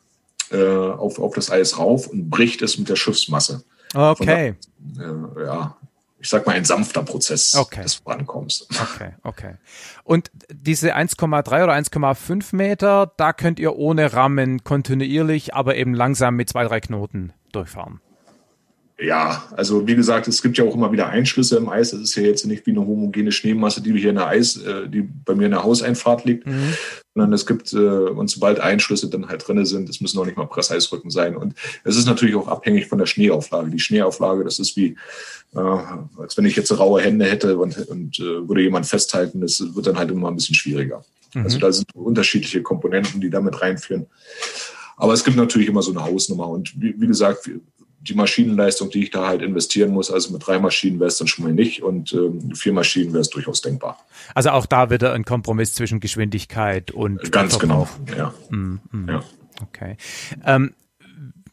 äh, 0.53 0.63
auf, 0.63 1.19
auf 1.19 1.35
das 1.35 1.51
Eis 1.51 1.79
rauf 1.79 2.07
und 2.07 2.31
bricht 2.31 2.63
es 2.63 2.79
mit 2.79 2.89
der 2.89 2.97
Schiffsmasse. 2.97 3.65
Okay. 3.95 4.55
Da, 4.79 5.03
äh, 5.03 5.45
ja, 5.45 5.77
ich 6.19 6.29
sag 6.29 6.47
mal, 6.47 6.55
ein 6.55 6.65
sanfter 6.65 7.03
Prozess 7.03 7.55
okay. 7.57 7.83
des 7.83 7.95
Vorankommens. 7.97 8.69
Okay, 8.71 9.13
okay. 9.25 9.55
Und 10.05 10.31
diese 10.49 10.95
1,3 10.95 11.65
oder 11.65 11.73
1,5 11.73 12.55
Meter, 12.55 13.13
da 13.17 13.33
könnt 13.33 13.59
ihr 13.59 13.77
ohne 13.77 14.13
Rahmen 14.13 14.63
kontinuierlich, 14.63 15.55
aber 15.55 15.77
eben 15.77 15.95
langsam 15.95 16.37
mit 16.37 16.49
zwei, 16.49 16.65
drei 16.65 16.81
Knoten 16.81 17.33
durchfahren. 17.51 18.01
Ja, 18.99 19.45
also 19.57 19.87
wie 19.87 19.97
gesagt, 19.97 20.29
es 20.29 20.43
gibt 20.43 20.59
ja 20.59 20.65
auch 20.65 20.75
immer 20.75 20.93
wieder 20.93 21.09
Einschlüsse 21.09 21.57
im 21.57 21.69
Eis. 21.69 21.91
Das 21.91 22.01
ist 22.01 22.15
ja 22.15 22.23
jetzt 22.23 22.47
nicht 22.47 22.67
wie 22.67 22.71
eine 22.71 22.81
homogene 22.81 23.33
Schneemasse, 23.33 23.81
die 23.81 23.99
hier 23.99 24.11
in 24.11 24.17
der 24.17 24.29
Eis, 24.29 24.57
äh, 24.59 24.89
die 24.89 25.03
bei 25.03 25.35
mir 25.35 25.47
in 25.47 25.53
der 25.53 25.65
Hauseinfahrt 25.65 26.25
liegt, 26.25 26.47
mhm. 26.47 26.75
sondern 27.15 27.33
es 27.33 27.47
gibt, 27.47 27.73
äh, 27.73 27.79
und 27.79 28.29
sobald 28.29 28.61
Einschlüsse 28.61 29.09
dann 29.09 29.29
halt 29.29 29.47
drinne 29.47 29.67
sind, 29.67 29.89
es 29.89 30.01
müssen 30.01 30.19
auch 30.19 30.27
nicht 30.27 30.37
mal 30.37 30.47
Presseisrücken 30.47 31.11
sein. 31.11 31.37
Und 31.37 31.55
es 31.85 31.97
ist 31.97 32.07
natürlich 32.07 32.37
auch 32.37 32.49
abhängig 32.49 32.87
von 32.87 32.99
der 32.99 33.07
Schneeauflage. 33.07 33.71
Die 33.71 33.81
Schneeauflage, 33.81 34.45
das 34.45 34.59
ist 34.59 34.77
wie, 34.77 34.97
äh, 35.55 35.59
als 35.59 36.37
wenn 36.37 36.45
ich 36.45 36.55
jetzt 36.55 36.79
raue 36.79 37.01
Hände 37.01 37.25
hätte 37.25 37.59
und, 37.59 37.77
und 37.89 38.21
äh, 38.21 38.49
würde 38.49 38.63
jemand 38.63 38.87
festhalten, 38.87 39.41
das 39.41 39.65
wird 39.75 39.87
dann 39.87 39.99
halt 39.99 40.11
immer 40.11 40.29
ein 40.29 40.37
bisschen 40.37 40.55
schwieriger. 40.55 41.05
Mhm. 41.35 41.45
Also 41.45 41.59
da 41.59 41.73
sind 41.73 41.87
unterschiedliche 41.95 42.63
Komponenten, 42.63 43.21
die 43.21 43.31
damit 43.31 43.61
reinführen. 43.63 44.07
Aber 44.97 45.15
es 45.15 45.25
gibt 45.25 45.37
natürlich 45.37 45.69
immer 45.69 45.83
so 45.83 45.91
eine 45.91 46.05
Hausnummer. 46.05 46.49
Und 46.49 46.81
wie, 46.81 46.95
wie 47.01 47.07
gesagt, 47.07 47.51
die 48.03 48.15
Maschinenleistung, 48.15 48.91
die 48.91 49.05
ich 49.05 49.11
da 49.11 49.29
halt 49.29 49.43
investieren 49.43 49.93
muss, 49.93 50.11
also 50.11 50.33
mit 50.33 50.47
drei 50.47 50.59
Maschinen 50.59 50.99
wäre 50.99 51.09
es 51.09 51.19
dann 51.19 51.29
schon 51.29 51.45
mal 51.45 51.55
nicht 51.55 51.83
und 51.83 52.13
ähm, 52.13 52.55
vier 52.55 52.73
Maschinen 52.73 53.13
wäre 53.13 53.21
es 53.21 53.31
durchaus 53.31 53.61
denkbar. 53.61 53.99
Also 54.35 54.51
auch 54.51 54.67
da 54.67 54.91
wieder 54.91 55.13
ein 55.13 55.25
Kompromiss 55.25 55.75
zwischen 55.75 56.01
Geschwindigkeit 56.01 56.91
und 56.91 57.31
ganz 57.31 57.59
genau, 57.59 57.89
ja. 58.17 58.35
Mm, 58.51 58.81
mm. 58.91 59.09
ja. 59.09 59.23
Okay. 59.63 59.97
Ähm, 60.45 60.75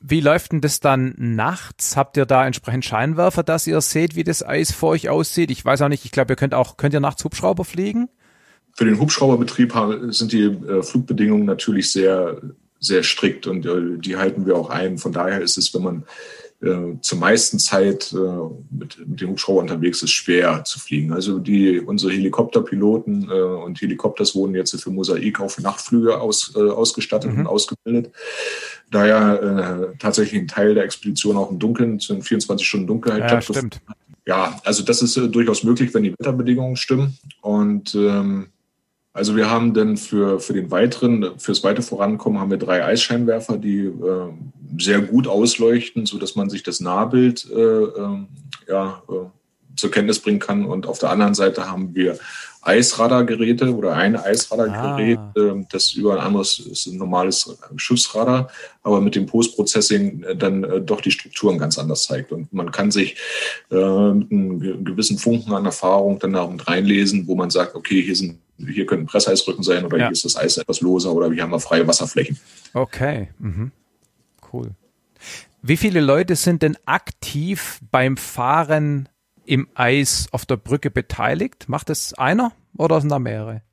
wie 0.01 0.21
läuft 0.21 0.53
denn 0.53 0.61
das 0.61 0.79
dann 0.79 1.13
nachts? 1.17 1.97
Habt 1.97 2.17
ihr 2.17 2.25
da 2.25 2.47
entsprechend 2.47 2.85
Scheinwerfer, 2.85 3.43
dass 3.43 3.67
ihr 3.67 3.79
seht, 3.81 4.15
wie 4.15 4.23
das 4.23 4.43
Eis 4.43 4.71
vor 4.71 4.89
euch 4.89 5.09
aussieht? 5.09 5.51
Ich 5.51 5.63
weiß 5.63 5.81
auch 5.81 5.89
nicht, 5.89 6.05
ich 6.05 6.11
glaube, 6.11 6.33
ihr 6.33 6.37
könnt 6.37 6.53
auch, 6.53 6.77
könnt 6.77 6.93
ihr 6.93 6.99
nachts 6.99 7.23
Hubschrauber 7.23 7.65
fliegen? 7.65 8.09
Für 8.75 8.85
den 8.85 8.99
Hubschrauberbetrieb 8.99 9.73
sind 10.09 10.31
die 10.31 10.45
äh, 10.45 10.81
Flugbedingungen 10.81 11.45
natürlich 11.45 11.91
sehr, 11.91 12.41
sehr 12.79 13.03
strikt 13.03 13.45
und 13.45 13.65
äh, 13.65 13.99
die 13.99 14.15
halten 14.15 14.45
wir 14.45 14.55
auch 14.55 14.69
ein. 14.69 14.97
Von 14.97 15.11
daher 15.11 15.41
ist 15.41 15.57
es, 15.57 15.73
wenn 15.73 15.83
man 15.83 16.03
äh, 16.61 16.99
zur 17.01 17.17
meisten 17.17 17.57
Zeit 17.57 18.13
äh, 18.13 18.17
mit, 18.69 19.07
mit 19.07 19.21
dem 19.21 19.29
Hubschrauber 19.29 19.61
unterwegs 19.61 20.03
ist, 20.03 20.11
schwer 20.11 20.63
zu 20.65 20.79
fliegen. 20.79 21.13
Also 21.13 21.39
die 21.39 21.79
unsere 21.79 22.11
Helikopterpiloten 22.11 23.29
äh, 23.29 23.33
und 23.33 23.79
Helikopters 23.81 24.35
wurden 24.35 24.55
jetzt 24.55 24.79
für 24.81 24.91
Mosaik 24.91 25.39
auch 25.39 25.51
für 25.51 25.61
Nachtflüge 25.61 26.19
aus, 26.19 26.53
äh, 26.55 26.59
ausgestattet 26.59 27.31
mhm. 27.31 27.41
und 27.41 27.47
ausgebildet. 27.47 28.11
Daher 28.91 29.91
äh, 29.93 29.97
tatsächlich 29.99 30.41
ein 30.41 30.47
Teil 30.47 30.73
der 30.73 30.83
Expedition 30.83 31.37
auch 31.37 31.51
im 31.51 31.59
Dunkeln, 31.59 31.99
zu 31.99 32.19
24 32.19 32.67
Stunden 32.67 32.87
Dunkelheit. 32.87 33.31
Ja, 33.31 33.41
stimmt. 33.41 33.79
Ja, 34.25 34.59
also 34.63 34.83
das 34.83 35.01
ist 35.01 35.17
äh, 35.17 35.27
durchaus 35.27 35.63
möglich, 35.63 35.93
wenn 35.93 36.03
die 36.03 36.11
Wetterbedingungen 36.11 36.75
stimmen. 36.75 37.17
Und 37.41 37.95
ähm, 37.95 38.47
also 39.13 39.35
wir 39.35 39.49
haben 39.49 39.73
dann 39.73 39.97
für, 39.97 40.39
für 40.39 40.53
den 40.53 40.71
weiteren, 40.71 41.39
fürs 41.39 41.63
weitere 41.63 41.81
Vorankommen 41.81 42.39
haben 42.39 42.51
wir 42.51 42.57
drei 42.57 42.85
Eisscheinwerfer, 42.85 43.57
die 43.57 43.85
äh, 43.85 44.33
sehr 44.77 45.01
gut 45.01 45.27
ausleuchten, 45.27 46.05
so 46.05 46.17
dass 46.17 46.35
man 46.35 46.49
sich 46.49 46.63
das 46.63 46.79
Nahbild 46.79 47.49
äh, 47.51 47.59
äh, 47.59 48.17
ja, 48.67 49.01
zur 49.75 49.91
Kenntnis 49.91 50.19
bringen 50.19 50.39
kann. 50.39 50.65
Und 50.65 50.85
auf 50.85 50.99
der 50.99 51.09
anderen 51.09 51.33
Seite 51.33 51.69
haben 51.69 51.95
wir 51.95 52.19
Eisradargeräte 52.61 53.73
oder 53.73 53.93
ein 53.93 54.15
Eisradargerät, 54.15 55.17
ah. 55.17 55.33
äh, 55.35 55.65
das 55.71 55.93
über 55.93 56.13
ein 56.13 56.19
anderes 56.19 56.59
ist 56.59 56.87
ein 56.87 56.97
normales 56.97 57.57
Schiffsradar, 57.77 58.49
aber 58.83 59.01
mit 59.01 59.15
dem 59.15 59.25
Postprocessing 59.25 60.23
äh, 60.23 60.35
dann 60.35 60.63
äh, 60.63 60.81
doch 60.81 61.01
die 61.01 61.11
Strukturen 61.11 61.57
ganz 61.57 61.77
anders 61.77 62.03
zeigt. 62.03 62.31
Und 62.31 62.51
man 62.51 62.71
kann 62.71 62.91
sich 62.91 63.15
äh, 63.71 64.11
mit 64.13 64.31
einem 64.31 64.83
gewissen 64.83 65.17
Funken 65.17 65.53
an 65.53 65.65
Erfahrung 65.65 66.19
dann 66.19 66.33
da 66.33 66.43
reinlesen, 66.43 67.27
wo 67.27 67.35
man 67.35 67.49
sagt, 67.49 67.75
okay, 67.75 68.01
hier 68.01 68.15
sind 68.15 68.39
hier 68.67 68.85
könnten 68.85 69.05
Presseisrücken 69.05 69.63
sein 69.63 69.85
oder 69.85 69.97
ja. 69.97 70.05
hier 70.05 70.11
ist 70.11 70.25
das 70.25 70.35
Eis 70.35 70.57
etwas 70.57 70.81
loser 70.81 71.13
oder 71.13 71.31
wir 71.31 71.41
haben 71.41 71.51
wir 71.51 71.61
freie 71.61 71.87
Wasserflächen. 71.87 72.37
Okay, 72.73 73.29
mhm. 73.39 73.71
cool. 74.51 74.71
Wie 75.61 75.77
viele 75.77 76.01
Leute 76.01 76.35
sind 76.35 76.61
denn 76.61 76.77
aktiv 76.85 77.79
beim 77.91 78.17
Fahren 78.17 79.09
im 79.49 79.67
Eis 79.73 80.27
auf 80.31 80.45
der 80.45 80.57
Brücke 80.57 80.91
beteiligt? 80.91 81.67
Macht 81.67 81.89
es 81.89 82.13
einer 82.13 82.51
oder 82.77 83.01
sind 83.01 83.09
da 83.09 83.17
mehrere? 83.17 83.63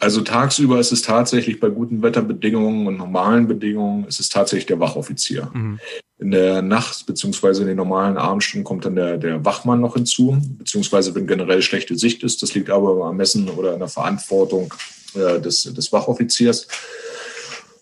Also 0.00 0.22
tagsüber 0.22 0.80
ist 0.80 0.90
es 0.90 1.02
tatsächlich 1.02 1.60
bei 1.60 1.68
guten 1.68 2.02
Wetterbedingungen 2.02 2.88
und 2.88 2.98
normalen 2.98 3.46
Bedingungen 3.46 4.06
ist 4.06 4.18
es 4.18 4.28
tatsächlich 4.28 4.66
der 4.66 4.80
Wachoffizier. 4.80 5.50
Mhm. 5.54 5.78
In 6.18 6.32
der 6.32 6.62
Nacht 6.62 7.06
beziehungsweise 7.06 7.62
in 7.62 7.68
den 7.68 7.76
normalen 7.76 8.18
Abendstunden 8.18 8.64
kommt 8.64 8.84
dann 8.84 8.96
der, 8.96 9.16
der 9.16 9.44
Wachmann 9.44 9.80
noch 9.80 9.94
hinzu, 9.94 10.36
beziehungsweise 10.58 11.14
wenn 11.14 11.28
generell 11.28 11.62
schlechte 11.62 11.96
Sicht 11.96 12.24
ist. 12.24 12.42
Das 12.42 12.54
liegt 12.54 12.70
aber 12.70 13.06
am 13.06 13.16
Messen 13.16 13.48
oder 13.48 13.72
in 13.72 13.78
der 13.78 13.88
Verantwortung 13.88 14.74
äh, 15.14 15.40
des, 15.40 15.62
des 15.62 15.92
Wachoffiziers. 15.92 16.66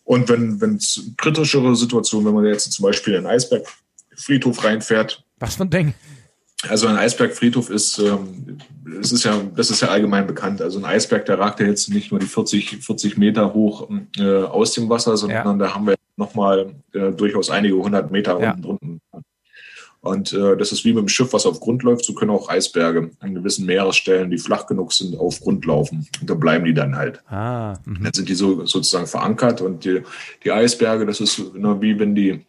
Und 0.05 0.29
wenn 0.29 0.77
es 0.77 1.13
kritischere 1.17 1.75
Situationen, 1.77 2.27
wenn 2.27 2.35
man 2.35 2.45
jetzt 2.45 2.71
zum 2.73 2.83
Beispiel 2.83 3.15
in 3.15 3.23
den 3.23 3.31
Eisbergfriedhof 3.31 4.63
reinfährt. 4.65 5.25
Was 5.39 5.57
für 5.57 5.63
ein 5.63 5.71
Ding? 5.71 5.95
Also 6.69 6.87
ein 6.87 6.97
Eisbergfriedhof 6.97 7.71
ist, 7.71 7.99
ähm, 7.99 8.59
es 9.01 9.13
ist 9.13 9.25
ja, 9.25 9.41
das 9.57 9.71
ist 9.71 9.81
ja 9.81 9.89
allgemein 9.89 10.27
bekannt. 10.27 10.63
Also 10.63 10.79
ein 10.79 10.85
Eisberg, 10.85 11.27
der 11.27 11.39
ragt 11.39 11.61
ja 11.61 11.67
jetzt 11.67 11.89
nicht 11.89 12.11
nur 12.11 12.21
die 12.21 12.27
40, 12.27 12.85
40 12.85 13.17
Meter 13.19 13.53
hoch 13.53 13.89
äh, 14.19 14.43
aus 14.43 14.73
dem 14.73 14.89
Wasser, 14.89 15.17
sondern 15.17 15.61
ja. 15.61 15.67
da 15.67 15.75
haben 15.75 15.87
wir 15.87 15.97
nochmal 16.17 16.75
äh, 16.93 17.11
durchaus 17.11 17.51
einige 17.51 17.77
hundert 17.77 18.11
Meter 18.11 18.39
ja. 18.41 18.51
unten 18.51 18.63
drunten. 18.63 19.01
Und 20.03 20.33
äh, 20.33 20.57
das 20.57 20.73
ist 20.73 20.85
wie 20.85 20.93
mit 20.93 21.03
dem 21.03 21.09
Schiff, 21.09 21.33
was 21.33 21.47
auf 21.47 21.61
Grund 21.61 21.85
läuft, 21.85 22.05
so 22.05 22.13
können 22.13 22.33
auch 22.33 22.49
Eisberge 22.49 23.13
an 23.21 23.37
gewissen 23.37 23.67
Meeresstellen, 23.67 24.31
die 24.31 24.39
flach 24.39 24.67
genug 24.67 24.93
sind, 24.93 25.17
auf 25.17 25.41
Grund 25.41 25.65
laufen. 25.65 26.09
Und 26.21 26.29
da 26.29 26.35
bleiben 26.35 26.65
die 26.65 26.75
dann 26.75 26.97
halt. 26.97 27.23
Ah, 27.29 27.75
mh. 27.85 28.01
dann 28.03 28.13
sind 28.13 28.29
die 28.29 28.35
so 28.35 28.67
sozusagen 28.67 29.07
verankert 29.07 29.61
und 29.61 29.85
die, 29.85 30.03
die 30.43 30.51
Eisberge, 30.51 31.07
das 31.07 31.21
ist 31.21 31.55
nur 31.55 31.81
wie 31.81 32.01
wenn 32.01 32.17
die 32.17 32.45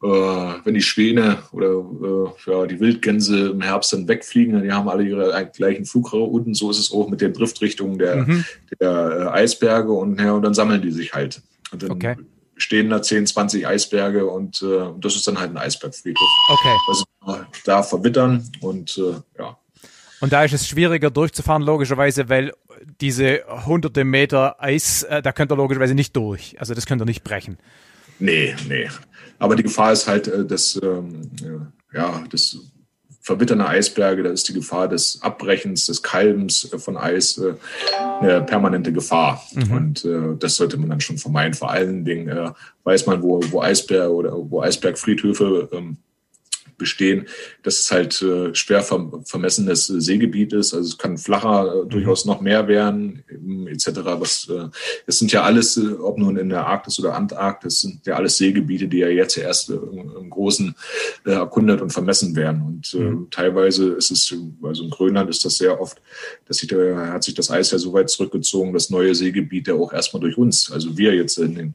wenn 0.00 0.74
die 0.74 0.82
Schwäne 0.82 1.38
oder 1.52 1.68
äh, 1.68 2.50
ja, 2.50 2.66
die 2.66 2.78
Wildgänse 2.80 3.48
im 3.48 3.62
Herbst 3.62 3.92
dann 3.92 4.06
wegfliegen, 4.06 4.62
die 4.62 4.72
haben 4.72 4.88
alle 4.88 5.04
ihre 5.04 5.50
gleichen 5.54 5.86
Flugrouten. 5.86 6.54
So 6.54 6.70
ist 6.70 6.78
es 6.78 6.92
auch 6.92 7.08
mit 7.08 7.20
den 7.20 7.32
Driftrichtungen 7.32 7.98
der, 7.98 8.16
mhm. 8.16 8.44
der 8.78 8.90
äh, 8.90 9.38
Eisberge 9.38 9.92
und, 9.92 10.20
ja, 10.20 10.32
und 10.32 10.42
dann 10.42 10.54
sammeln 10.54 10.82
die 10.82 10.90
sich 10.90 11.14
halt. 11.14 11.40
Und 11.72 11.82
dann 11.82 11.90
okay. 11.92 12.16
stehen 12.56 12.90
da 12.90 13.00
10, 13.00 13.26
20 13.26 13.66
Eisberge 13.66 14.26
und 14.26 14.62
äh, 14.62 14.90
das 15.00 15.16
ist 15.16 15.26
dann 15.26 15.38
halt 15.38 15.50
ein 15.50 15.56
Eisbergfriedhof. 15.56 16.28
Okay. 16.48 16.76
Also 16.88 17.04
da 17.64 17.82
verwittern 17.82 18.48
und 18.60 18.98
äh, 18.98 19.14
ja. 19.38 19.56
Und 20.20 20.32
da 20.32 20.44
ist 20.44 20.52
es 20.54 20.68
schwieriger 20.68 21.10
durchzufahren, 21.10 21.62
logischerweise, 21.62 22.28
weil 22.28 22.52
diese 23.00 23.40
hunderte 23.66 24.04
Meter 24.04 24.62
Eis, 24.62 25.02
äh, 25.04 25.22
da 25.22 25.32
könnt 25.32 25.52
ihr 25.52 25.56
logischerweise 25.56 25.94
nicht 25.94 26.14
durch. 26.16 26.56
Also 26.58 26.74
das 26.74 26.86
könnt 26.86 27.02
ihr 27.02 27.06
nicht 27.06 27.24
brechen. 27.24 27.58
Nee, 28.18 28.54
nee. 28.68 28.88
Aber 29.38 29.56
die 29.56 29.62
Gefahr 29.62 29.92
ist 29.92 30.06
halt 30.06 30.28
äh, 30.28 30.44
das, 30.44 30.80
ähm, 30.82 31.22
ja, 31.92 32.24
das 32.30 32.58
verwitternde 33.26 33.66
Eisberge, 33.66 34.22
da 34.22 34.30
ist 34.30 34.48
die 34.48 34.52
Gefahr 34.52 34.86
des 34.86 35.20
Abbrechens, 35.20 35.86
des 35.86 36.00
Kalbens 36.00 36.72
äh, 36.72 36.78
von 36.78 36.96
Eis 36.96 37.38
äh, 37.38 37.54
eine 38.20 38.40
permanente 38.42 38.92
Gefahr. 38.92 39.42
Mhm. 39.52 39.72
Und 39.72 40.04
äh, 40.04 40.36
das 40.38 40.56
sollte 40.56 40.76
man 40.76 40.90
dann 40.90 41.00
schon 41.00 41.18
vermeiden. 41.18 41.54
Vor 41.54 41.70
allen 41.70 42.04
Dingen 42.04 42.28
äh, 42.28 42.52
weiß 42.84 43.06
man, 43.06 43.22
wo, 43.22 43.40
wo 43.50 43.60
Eisberg 43.60 44.10
oder 44.10 44.32
wo 44.32 44.62
Eisbergfriedhöfe 44.62 45.68
ähm, 45.72 45.96
bestehen, 46.78 47.26
dass 47.62 47.80
es 47.80 47.90
halt 47.90 48.20
äh, 48.22 48.54
schwer 48.54 48.82
vermessenes 48.82 49.86
Seegebiet 49.86 50.52
ist. 50.52 50.74
Also 50.74 50.88
es 50.88 50.98
kann 50.98 51.18
flacher 51.18 51.74
äh, 51.74 51.84
mhm. 51.84 51.88
durchaus 51.88 52.24
noch 52.24 52.40
mehr 52.40 52.68
werden, 52.68 53.24
etc. 53.68 53.88
Was, 54.04 54.48
äh, 54.48 54.68
es 55.06 55.18
sind 55.18 55.32
ja 55.32 55.42
alles, 55.42 55.76
äh, 55.76 55.92
ob 55.94 56.18
nun 56.18 56.36
in 56.36 56.48
der 56.48 56.66
Arktis 56.66 56.98
oder 56.98 57.14
Antarktis, 57.14 57.80
sind 57.80 58.06
ja 58.06 58.16
alles 58.16 58.36
Seegebiete, 58.36 58.88
die 58.88 58.98
ja 58.98 59.08
jetzt 59.08 59.36
erst 59.36 59.70
äh, 59.70 59.74
im 59.74 60.30
Großen 60.30 60.74
äh, 61.24 61.32
erkundet 61.32 61.80
und 61.80 61.90
vermessen 61.90 62.36
werden. 62.36 62.62
Und 62.62 62.94
äh, 62.94 62.98
mhm. 62.98 63.30
teilweise 63.30 63.90
ist 63.90 64.10
es, 64.10 64.34
also 64.62 64.84
in 64.84 64.90
Grönland 64.90 65.30
ist 65.30 65.44
das 65.44 65.58
sehr 65.58 65.80
oft, 65.80 66.00
dass 66.46 66.58
sich 66.58 66.68
da 66.68 66.76
hat 67.12 67.24
sich 67.24 67.34
das 67.34 67.50
Eis 67.50 67.70
ja 67.70 67.78
so 67.78 67.92
weit 67.92 68.10
zurückgezogen, 68.10 68.72
das 68.72 68.90
neue 68.90 69.14
Seegebiet 69.14 69.68
ja 69.68 69.74
auch 69.74 69.92
erstmal 69.92 70.20
durch 70.20 70.36
uns, 70.36 70.70
also 70.70 70.96
wir 70.96 71.14
jetzt 71.14 71.38
in 71.38 71.54
den 71.54 71.74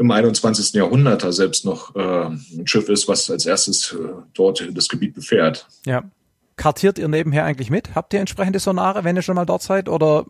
im 0.00 0.10
21. 0.10 0.72
Jahrhundert 0.72 1.22
da 1.22 1.30
selbst 1.30 1.66
noch 1.66 1.94
äh, 1.94 2.00
ein 2.00 2.66
Schiff 2.66 2.88
ist, 2.88 3.06
was 3.06 3.30
als 3.30 3.44
erstes 3.44 3.92
äh, 3.92 3.98
dort 4.32 4.66
das 4.72 4.88
Gebiet 4.88 5.14
befährt. 5.14 5.68
Ja. 5.84 6.04
Kartiert 6.56 6.98
ihr 6.98 7.08
nebenher 7.08 7.44
eigentlich 7.44 7.68
mit? 7.68 7.94
Habt 7.94 8.14
ihr 8.14 8.20
entsprechende 8.20 8.58
Sonare, 8.60 9.04
wenn 9.04 9.16
ihr 9.16 9.22
schon 9.22 9.34
mal 9.34 9.44
dort 9.44 9.62
seid, 9.62 9.90
oder 9.90 10.24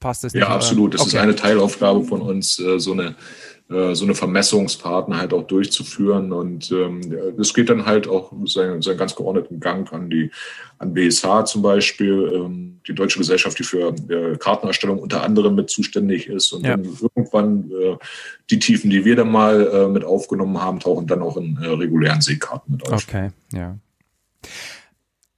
passt 0.00 0.22
das 0.22 0.34
nicht? 0.34 0.42
Ja, 0.42 0.48
absolut. 0.48 0.92
Das 0.92 1.00
okay. 1.00 1.08
ist 1.08 1.16
eine 1.16 1.34
Teilaufgabe 1.34 2.04
von 2.04 2.20
uns, 2.20 2.58
äh, 2.58 2.78
so 2.78 2.92
eine 2.92 3.14
so 3.68 4.04
eine 4.04 4.14
Vermessungspartner 4.14 5.18
halt 5.18 5.34
auch 5.34 5.42
durchzuführen. 5.42 6.32
Und 6.32 6.70
ähm, 6.70 7.00
das 7.36 7.52
geht 7.52 7.68
dann 7.68 7.84
halt 7.84 8.06
auch 8.06 8.32
seinen, 8.44 8.80
seinen 8.80 8.96
ganz 8.96 9.16
geordneten 9.16 9.58
Gang 9.58 9.92
an 9.92 10.08
die 10.08 10.30
an 10.78 10.92
BSH 10.92 11.46
zum 11.46 11.62
Beispiel, 11.62 12.32
ähm, 12.34 12.80
die 12.86 12.94
Deutsche 12.94 13.18
Gesellschaft, 13.18 13.58
die 13.58 13.64
für 13.64 13.94
äh, 14.08 14.36
Kartenerstellung 14.36 14.98
unter 14.98 15.22
anderem 15.22 15.54
mit 15.54 15.70
zuständig 15.70 16.28
ist. 16.28 16.52
Und 16.52 16.66
ja. 16.66 16.76
irgendwann 17.16 17.70
äh, 17.70 17.96
die 18.50 18.58
Tiefen, 18.58 18.90
die 18.90 19.04
wir 19.04 19.16
dann 19.16 19.30
mal 19.30 19.66
äh, 19.66 19.88
mit 19.88 20.04
aufgenommen 20.04 20.60
haben, 20.60 20.80
tauchen 20.80 21.06
dann 21.06 21.22
auch 21.22 21.36
in 21.36 21.58
äh, 21.60 21.68
regulären 21.68 22.20
Seekarten 22.20 22.72
mit 22.72 22.86
auf. 22.86 23.04
Okay, 23.04 23.30
ja. 23.52 23.78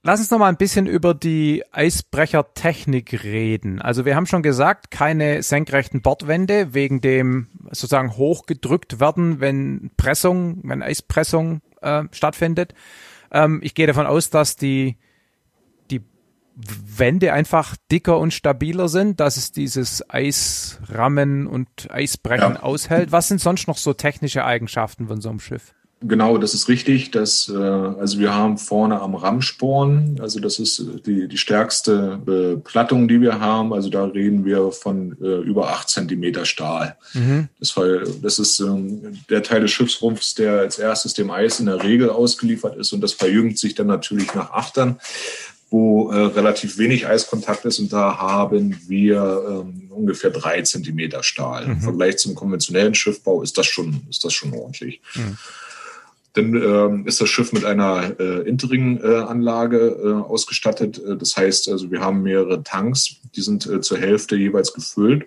Lass 0.01 0.21
uns 0.21 0.31
noch 0.31 0.39
mal 0.39 0.47
ein 0.47 0.55
bisschen 0.55 0.85
über 0.85 1.13
die 1.13 1.63
Eisbrechertechnik 1.71 3.21
reden. 3.23 3.81
Also 3.81 4.05
wir 4.05 4.15
haben 4.15 4.27
schon 4.27 4.43
gesagt, 4.43 4.91
keine 4.91 5.43
senkrechten 5.43 6.01
Bordwände 6.01 6.73
wegen 6.73 7.01
dem 7.01 7.47
sozusagen 7.65 8.15
hochgedrückt 8.15 9.01
werden, 9.01 9.41
wenn 9.41 9.91
Pressung, 9.97 10.61
wenn 10.63 10.81
Eispressung 10.81 11.61
äh, 11.81 12.03
stattfindet. 12.11 12.73
Ähm, 13.31 13.59
ich 13.61 13.75
gehe 13.75 13.87
davon 13.87 14.07
aus, 14.07 14.29
dass 14.29 14.55
die, 14.55 14.95
die 15.91 16.01
Wände 16.55 17.33
einfach 17.33 17.75
dicker 17.91 18.19
und 18.19 18.33
stabiler 18.33 18.87
sind, 18.87 19.19
dass 19.19 19.35
es 19.35 19.51
dieses 19.51 20.09
Eisrammen 20.09 21.45
und 21.45 21.91
Eisbrechen 21.91 22.53
ja. 22.53 22.63
aushält. 22.63 23.11
Was 23.11 23.27
sind 23.27 23.41
sonst 23.41 23.67
noch 23.67 23.77
so 23.77 23.91
technische 23.91 24.45
Eigenschaften 24.45 25.07
von 25.09 25.19
so 25.19 25.27
einem 25.27 25.41
Schiff? 25.41 25.73
Genau, 26.01 26.37
das 26.37 26.53
ist 26.53 26.69
richtig. 26.69 27.11
Dass, 27.11 27.49
äh, 27.49 27.57
also 27.57 28.19
wir 28.19 28.33
haben 28.33 28.57
vorne 28.57 29.01
am 29.01 29.15
Rammsporn, 29.15 30.17
also 30.21 30.39
das 30.39 30.57
ist 30.57 30.83
die, 31.05 31.27
die 31.27 31.37
stärkste 31.37 32.19
Beplattung, 32.23 33.07
die 33.07 33.19
wir 33.19 33.39
haben. 33.39 33.73
Also 33.73 33.89
da 33.89 34.05
reden 34.05 34.45
wir 34.45 34.71
von 34.71 35.17
äh, 35.21 35.41
über 35.41 35.69
acht 35.69 35.89
Zentimeter 35.89 36.45
Stahl. 36.45 36.95
Mhm. 37.13 37.49
Das, 37.59 37.75
war, 37.75 37.85
das 38.21 38.39
ist 38.39 38.59
ähm, 38.61 39.19
der 39.29 39.43
Teil 39.43 39.61
des 39.61 39.71
Schiffsrumpfs, 39.71 40.35
der 40.35 40.59
als 40.59 40.79
erstes 40.79 41.13
dem 41.13 41.31
Eis 41.31 41.59
in 41.59 41.65
der 41.65 41.83
Regel 41.83 42.09
ausgeliefert 42.09 42.77
ist 42.77 42.93
und 42.93 43.01
das 43.01 43.13
verjüngt 43.13 43.57
sich 43.57 43.75
dann 43.75 43.87
natürlich 43.87 44.33
nach 44.33 44.51
Achtern 44.51 44.99
wo 45.71 46.11
äh, 46.11 46.17
relativ 46.17 46.77
wenig 46.77 47.05
Eiskontakt 47.05 47.63
ist 47.65 47.77
und 47.77 47.93
da 47.93 48.17
haben 48.17 48.75
wir 48.87 49.43
ähm, 49.47 49.91
ungefähr 49.91 50.31
drei 50.31 50.61
Zentimeter 50.63 51.21
Stahl. 51.21 51.65
Mhm. 51.65 51.71
Im 51.73 51.81
Vergleich 51.81 52.17
zum 52.17 52.33
konventionellen 52.33 52.95
Schiffbau 52.95 53.43
ist 53.43 53.57
das 53.57 53.67
schon, 53.67 54.01
ist 54.09 54.25
das 54.25 54.33
schon 54.33 54.53
ordentlich. 54.53 55.01
Mhm. 55.13 55.37
Dann 56.33 56.53
ähm, 56.55 57.07
ist 57.07 57.19
das 57.19 57.29
Schiff 57.29 57.53
mit 57.53 57.65
einer 57.65 58.19
äh, 58.19 58.47
Intering-Anlage 58.47 59.77
äh, 59.77 60.29
ausgestattet. 60.29 61.01
Äh, 61.03 61.17
das 61.17 61.35
heißt, 61.35 61.69
also 61.69 61.89
wir 61.91 62.01
haben 62.01 62.21
mehrere 62.21 62.63
Tanks, 62.63 63.15
die 63.35 63.41
sind 63.41 63.65
äh, 63.65 63.81
zur 63.81 63.97
Hälfte 63.97 64.35
jeweils 64.35 64.73
gefüllt. 64.73 65.25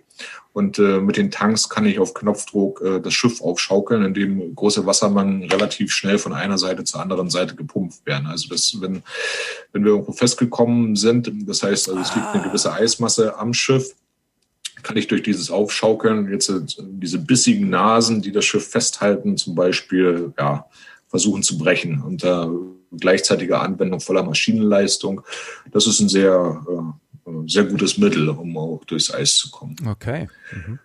Und 0.52 0.78
äh, 0.78 1.00
mit 1.00 1.16
den 1.16 1.30
Tanks 1.30 1.68
kann 1.68 1.86
ich 1.86 1.98
auf 1.98 2.14
Knopfdruck 2.14 2.82
äh, 2.82 3.00
das 3.00 3.14
Schiff 3.14 3.40
aufschaukeln, 3.40 4.04
indem 4.04 4.54
große 4.54 4.84
Wassermengen 4.84 5.44
relativ 5.50 5.92
schnell 5.92 6.18
von 6.18 6.34
einer 6.34 6.58
Seite 6.58 6.84
zur 6.84 7.00
anderen 7.00 7.30
Seite 7.30 7.56
gepumpt 7.56 8.04
werden. 8.04 8.26
Also 8.26 8.48
das, 8.48 8.78
wenn, 8.80 9.02
wenn 9.72 9.84
wir 9.84 9.92
irgendwo 9.92 10.12
festgekommen 10.12 10.94
sind, 10.94 11.32
das 11.48 11.62
heißt, 11.62 11.88
also 11.88 12.00
es 12.00 12.14
liegt 12.14 12.28
eine 12.28 12.42
gewisse 12.42 12.72
Eismasse 12.72 13.38
am 13.38 13.54
Schiff, 13.54 13.94
kann 14.82 14.96
ich 14.96 15.06
durch 15.06 15.22
dieses 15.22 15.50
Aufschaukeln 15.50 16.30
jetzt 16.30 16.50
äh, 16.50 16.60
diese 16.78 17.18
bissigen 17.18 17.70
Nasen, 17.70 18.20
die 18.20 18.32
das 18.32 18.44
Schiff 18.44 18.68
festhalten, 18.68 19.38
zum 19.38 19.54
Beispiel, 19.54 20.34
ja, 20.38 20.66
versuchen 21.12 21.42
zu 21.42 21.58
brechen 21.58 22.02
unter 22.02 22.50
gleichzeitiger 22.98 23.60
Anwendung 23.60 24.00
voller 24.00 24.22
Maschinenleistung. 24.22 25.20
Das 25.70 25.86
ist 25.86 26.00
ein 26.00 26.08
sehr, 26.08 26.64
äh, 27.26 27.30
sehr 27.46 27.64
gutes 27.64 27.98
Mittel, 27.98 28.30
um 28.30 28.56
auch 28.56 28.82
durchs 28.86 29.12
Eis 29.12 29.36
zu 29.36 29.50
kommen. 29.50 29.76
Okay. 29.86 30.28
Mhm. 30.52 30.78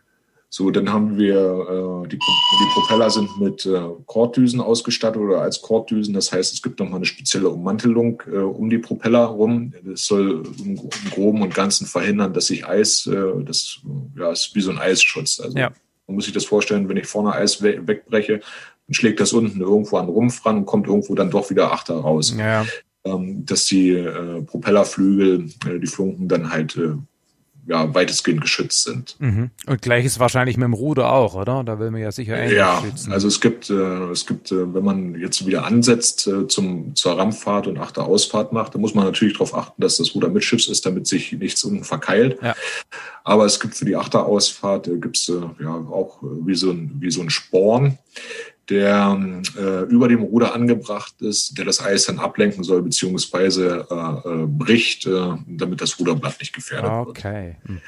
So, 0.50 0.70
dann 0.70 0.92
haben 0.92 1.18
wir, 1.18 1.36
äh, 1.36 2.08
die, 2.10 2.18
die 2.18 2.74
Propeller 2.74 3.10
sind 3.10 3.30
mit 3.40 3.66
äh, 3.66 3.80
Korddüsen 4.06 4.60
ausgestattet 4.60 5.22
oder 5.22 5.42
als 5.42 5.62
Korddüsen. 5.62 6.13
Das 6.13 6.34
heißt, 6.34 6.54
es 6.54 6.62
gibt 6.62 6.80
nochmal 6.80 6.98
eine 6.98 7.06
spezielle 7.06 7.48
Ummantelung 7.48 8.22
äh, 8.30 8.38
um 8.38 8.70
die 8.70 8.80
Propeller 8.80 9.26
rum. 9.26 9.74
Das 9.86 10.06
soll 10.06 10.44
im, 10.60 10.76
im 10.76 11.10
Groben 11.12 11.42
und 11.42 11.54
Ganzen 11.54 11.88
verhindern, 11.88 12.34
dass 12.34 12.48
sich 12.48 12.68
Eis, 12.68 13.08
äh, 13.08 13.44
das 13.46 13.80
ja, 14.18 14.32
ist 14.32 14.52
wie 14.56 14.62
so 14.62 14.72
ein 14.72 14.80
Eisschutz. 14.80 15.40
Also 15.40 15.58
ja. 15.58 15.72
man 16.06 16.16
muss 16.16 16.26
sich 16.26 16.34
das 16.34 16.46
vorstellen, 16.46 16.90
wenn 16.90 16.98
ich 16.98 17.08
vorne 17.08 17.34
Eis 17.34 17.62
we 17.62 17.86
wegbreche, 17.86 18.42
schlägt 18.89 19.19
das 19.19 19.34
unten 19.34 19.62
irgendwo 19.62 19.97
an 19.97 20.08
den 20.08 20.13
Rumpf 20.13 20.45
ran 20.45 20.58
und 20.58 20.65
kommt 20.65 20.88
irgendwo 20.88 21.15
dann 21.15 21.30
doch 21.30 21.50
wieder 21.50 21.71
Achter 21.71 21.95
raus. 21.95 22.34
Ja. 22.38 22.65
Ähm, 23.04 23.45
dass 23.45 23.65
die 23.65 23.91
äh, 23.91 24.41
Propellerflügel, 24.41 25.50
äh, 25.65 25.80
die 25.80 25.88
Flunken 25.88 26.28
dann 26.28 26.52
halt 26.52 26.76
äh, 26.78 26.95
ja, 27.67 27.93
weitestgehend 27.93 28.41
geschützt 28.41 28.84
sind. 28.84 29.17
Mhm. 29.19 29.50
Und 29.65 29.82
gleiches 29.82 30.19
wahrscheinlich 30.19 30.56
mit 30.58 30.63
dem 30.65 30.73
Ruder 30.73 31.12
auch, 31.12 31.36
oder? 31.36 31.63
Da 31.65 31.80
will 31.80 31.91
man 31.91 32.02
ja 32.02 32.12
sicher 32.12 32.38
ähnlich 32.38 32.58
Ja, 32.58 32.82
schützen. 32.82 33.12
also 33.12 33.28
es 33.28 33.41
gibt, 33.41 33.69
äh, 33.69 34.10
es 34.10 34.26
gibt, 34.26 34.52
äh, 34.52 34.73
wenn 34.73 34.86
man 34.86 35.15
jetzt 35.15 35.45
wieder 35.45 35.65
ansetzt 35.65 36.28
äh, 36.28 36.47
zum, 36.47 36.95
zur 36.95 37.17
Rampfahrt 37.17 37.67
und 37.67 37.78
Achterausfahrt 37.78 38.54
macht, 38.54 38.73
dann 38.73 38.82
muss 38.82 38.95
man 38.95 39.04
natürlich 39.04 39.34
darauf 39.34 39.54
achten, 39.54 39.82
dass 39.82 39.97
das 39.97 40.15
Ruder 40.15 40.30
mitschiffs 40.30 40.67
ist, 40.67 40.86
damit 40.86 41.08
sich 41.08 41.34
nichts 41.34 41.63
unten 41.65 41.84
verkeilt. 41.84 42.39
Ja. 42.41 42.56
Aber 43.26 43.45
es 43.45 43.60
gibt 43.60 43.76
für 43.76 43.86
die 43.86 43.97
Achterausfahrt, 43.97 44.88
äh, 44.88 44.97
gibt 44.97 45.17
es 45.17 45.28
ja 45.28 45.69
auch 45.69 46.19
wie 46.21 46.56
so 46.56 46.71
ein, 46.71 46.95
wie 47.00 47.12
so 47.12 47.21
ein 47.21 47.30
Sporn, 47.30 47.97
der 48.69 49.41
äh, 49.58 49.84
über 49.84 50.08
dem 50.08 50.21
Ruder 50.21 50.53
angebracht 50.53 51.21
ist, 51.21 51.58
der 51.58 51.65
das 51.65 51.82
Eis 51.82 52.06
dann 52.06 52.19
ablenken 52.19 52.63
soll, 52.63 52.82
beziehungsweise 52.82 53.88
äh, 53.89 53.95
äh, 53.95 54.45
bricht, 54.45 55.06
äh, 55.06 55.34
damit 55.47 55.82
das 55.82 55.97
Ruderblatt 55.99 56.39
nicht 56.39 56.53
gefährdet 56.53 56.91
okay. 56.91 57.56
wird. 57.63 57.69
Mhm. 57.69 57.82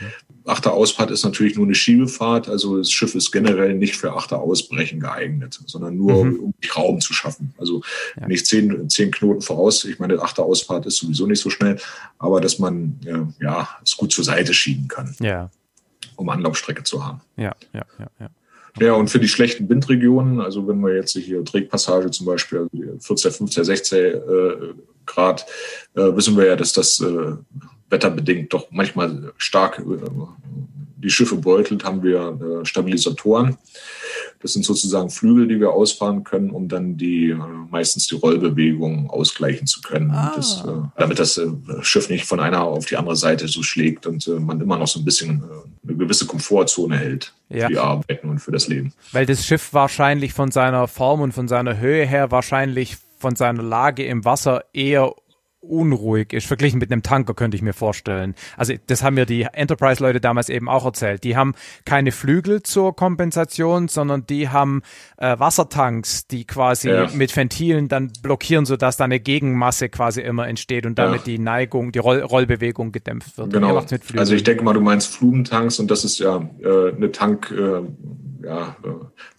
Achterausfahrt 0.46 1.12
ist 1.12 1.24
natürlich 1.24 1.56
nur 1.56 1.66
eine 1.66 1.76
Schiebefahrt, 1.76 2.48
also 2.48 2.78
das 2.78 2.92
Schiff 2.92 3.14
ist 3.14 3.32
generell 3.32 3.76
nicht 3.76 3.98
für 3.98 4.14
Achterausbrechen 4.14 5.00
geeignet, 5.00 5.60
sondern 5.66 5.98
nur 5.98 6.26
mhm. 6.26 6.40
um 6.40 6.54
Raum 6.76 7.02
zu 7.02 7.14
schaffen. 7.14 7.54
Also 7.58 7.82
ja. 8.20 8.28
nicht 8.28 8.46
zehn, 8.46 8.90
zehn 8.90 9.12
Knoten 9.12 9.42
voraus, 9.42 9.84
ich 9.84 10.00
meine, 10.00 10.22
Achterausfahrt 10.22 10.86
ist 10.86 10.98
sowieso 10.98 11.28
nicht 11.28 11.42
so 11.42 11.50
schnell, 11.50 11.78
aber 12.18 12.40
dass 12.40 12.58
man 12.58 13.00
äh, 13.06 13.44
ja 13.44 13.70
es 13.84 13.98
gut 13.98 14.14
zur 14.14 14.24
Seite 14.24 14.54
schieben 14.54 14.88
kann. 14.88 15.16
Ja. 15.20 15.50
Um 16.16 16.30
Anlaufstrecke 16.30 16.84
zu 16.84 17.06
haben. 17.06 17.22
Ja, 17.38 17.56
ja, 17.74 17.86
ja, 17.98 18.08
ja. 18.20 18.30
Ja, 18.80 18.94
und 18.94 19.10
für 19.10 19.20
die 19.20 19.28
schlechten 19.28 19.68
Windregionen, 19.70 20.40
also 20.40 20.68
wenn 20.68 20.80
wir 20.80 20.96
jetzt 20.96 21.14
hier 21.14 21.44
Trägpassage 21.44 22.12
zum 22.12 22.26
Beispiel, 22.26 22.60
also 22.60 23.00
14, 23.00 23.32
15, 23.32 23.64
16 23.64 24.00
äh, 24.00 24.20
Grad, 25.06 25.46
äh, 25.96 26.16
wissen 26.16 26.38
wir 26.38 26.46
ja, 26.46 26.56
dass 26.56 26.74
das 26.74 27.00
äh, 27.00 27.34
wetterbedingt 27.90 28.54
doch 28.54 28.68
manchmal 28.72 29.34
stark 29.38 29.80
äh, 29.80 30.10
die 30.98 31.10
Schiffe 31.10 31.38
beutelt, 31.38 31.84
haben 31.84 32.04
wir 32.04 32.62
äh, 32.62 32.66
Stabilisatoren. 32.66 33.58
Das 34.42 34.54
sind 34.54 34.66
sozusagen 34.66 35.10
Flügel, 35.10 35.48
die 35.48 35.60
wir 35.60 35.72
ausfahren 35.72 36.24
können, 36.24 36.52
um 36.52 36.68
dann 36.68 36.98
die 36.98 37.30
äh, 37.30 37.38
meistens 37.70 38.08
die 38.08 38.16
Rollbewegung 38.16 39.10
ausgleichen 39.10 39.66
zu 39.66 39.82
können, 39.82 40.12
ah. 40.12 40.34
das, 40.36 40.64
damit 40.98 41.20
das 41.20 41.42
Schiff 41.82 42.10
nicht 42.10 42.26
von 42.26 42.40
einer 42.40 42.64
auf 42.64 42.86
die 42.86 42.98
andere 42.98 43.16
Seite 43.16 43.48
so 43.48 43.64
schlägt 43.64 44.06
und 44.08 44.28
man 44.28 44.62
immer 44.62 44.78
noch 44.78 44.88
so 44.88 45.00
ein 45.00 45.06
bisschen 45.06 45.44
eine 45.84 45.98
gewisse 45.98 46.26
Komfortzone 46.26 46.98
hält 46.98 47.34
ja. 47.50 47.68
die 47.68 47.78
Arbeiten 47.78 48.30
und 48.30 48.40
für 48.40 48.52
das 48.52 48.68
Leben. 48.68 48.94
Weil 49.12 49.26
das 49.26 49.46
Schiff 49.46 49.74
wahrscheinlich 49.74 50.34
von 50.34 50.52
seiner 50.52 50.88
Form 50.88 51.22
und 51.22 51.34
von 51.34 51.48
seiner 51.48 51.78
Höhe 51.78 52.06
her 52.06 52.32
wahrscheinlich 52.32 52.98
von 53.18 53.36
seiner 53.36 53.64
Lage 53.64 54.06
im 54.06 54.24
Wasser 54.24 54.64
eher 54.74 55.14
unruhig 55.62 56.34
ist, 56.34 56.48
verglichen 56.48 56.80
mit 56.80 56.92
einem 56.92 57.04
Tanker, 57.04 57.34
könnte 57.34 57.56
ich 57.56 57.62
mir 57.62 57.74
vorstellen. 57.74 58.36
Also 58.56 58.74
das 58.88 59.04
haben 59.04 59.16
mir 59.16 59.26
die 59.26 59.44
Enterprise-Leute 59.44 60.22
damals 60.22 60.50
eben 60.50 60.70
auch 60.70 60.86
erzählt. 60.86 61.24
Die 61.24 61.36
haben 61.36 61.54
keine 61.86 62.12
Flügel 62.12 62.64
zur 62.64 62.96
Kompensation, 62.96 63.88
sondern 63.88 64.26
die 64.26 64.50
haben 64.50 64.82
äh, 65.18 65.38
Wassertanks, 65.38 66.28
die 66.28 66.46
quasi 66.46 66.90
ja. 66.90 67.08
mit 67.14 67.36
Ventilen 67.36 67.88
dann 67.90 68.12
blockieren, 68.22 68.66
sodass 68.66 68.98
da 68.98 69.04
eine 69.04 69.20
Gegenmasse 69.20 69.90
quasi 69.90 70.22
immer 70.22 70.48
entsteht 70.48 70.86
und 70.86 70.98
damit 70.98 71.22
ja. 71.22 71.26
die 71.26 71.40
Neigung, 71.40 71.92
die 71.92 72.00
Roll 72.00 72.22
Rollbewegung 72.22 72.92
gedämpft 72.92 73.38
wird. 73.38 73.54
Genau. 73.54 73.84
Also 74.16 74.36
ich 74.36 74.44
denke 74.44 74.64
mal, 74.64 74.74
du 74.74 74.82
meinst 74.82 75.14
Flugentanks 75.14 75.80
und 75.80 75.92
das 75.92 76.06
ist 76.06 76.20
ja 76.20 76.38
äh, 76.62 76.96
eine 76.96 77.12
Tank, 77.12 77.52
äh, 77.52 77.82
ja, 78.46 78.76
äh, 78.84 78.90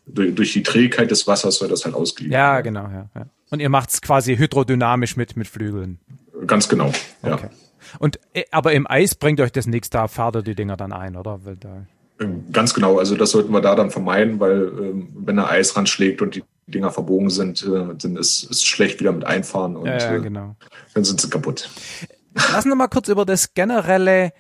durch, 0.06 0.34
durch 0.34 0.52
die 0.52 0.62
Trägheit 0.62 1.10
des 1.10 1.26
Wassers 1.26 1.56
soll 1.56 1.68
das 1.68 1.84
halt 1.84 1.94
ausgeliefert 1.94 2.34
Ja, 2.34 2.60
genau, 2.60 2.84
ja. 2.84 3.08
ja. 3.14 3.26
Und 3.50 3.60
ihr 3.60 3.68
macht 3.68 3.90
es 3.90 4.00
quasi 4.00 4.36
hydrodynamisch 4.36 5.16
mit, 5.16 5.36
mit 5.36 5.48
Flügeln. 5.48 5.98
Ganz 6.46 6.68
genau, 6.68 6.92
ja. 7.22 7.34
Okay. 7.34 7.48
Und, 7.98 8.20
äh, 8.34 8.44
aber 8.50 8.72
im 8.72 8.86
Eis 8.86 9.14
bringt 9.14 9.40
euch 9.40 9.52
das 9.52 9.66
nichts, 9.66 9.90
da 9.90 10.08
fahrt 10.08 10.36
ihr 10.36 10.42
die 10.42 10.54
Dinger 10.54 10.76
dann 10.76 10.92
ein, 10.92 11.16
oder? 11.16 11.40
Ähm, 12.20 12.44
ganz 12.52 12.74
genau, 12.74 12.98
also 12.98 13.16
das 13.16 13.30
sollten 13.30 13.52
wir 13.52 13.60
da 13.60 13.74
dann 13.74 13.90
vermeiden, 13.90 14.38
weil 14.38 14.62
ähm, 14.62 15.08
wenn 15.14 15.36
der 15.36 15.50
Eisrand 15.50 15.88
schlägt 15.88 16.22
und 16.22 16.34
die 16.34 16.44
Dinger 16.66 16.90
verbogen 16.90 17.30
sind, 17.30 17.62
äh, 17.62 17.94
dann 17.94 18.16
ist 18.16 18.48
es 18.50 18.62
schlecht 18.62 19.00
wieder 19.00 19.12
mit 19.12 19.24
einfahren 19.24 19.76
und 19.76 19.86
ja, 19.86 19.98
ja, 19.98 20.16
äh, 20.16 20.20
genau. 20.20 20.56
dann 20.94 21.04
sind 21.04 21.20
sie 21.20 21.28
kaputt. 21.28 21.68
Lassen 22.34 22.68
wir 22.68 22.76
mal 22.76 22.88
kurz 22.88 23.08
über 23.08 23.24
das 23.24 23.54
generelle 23.54 24.32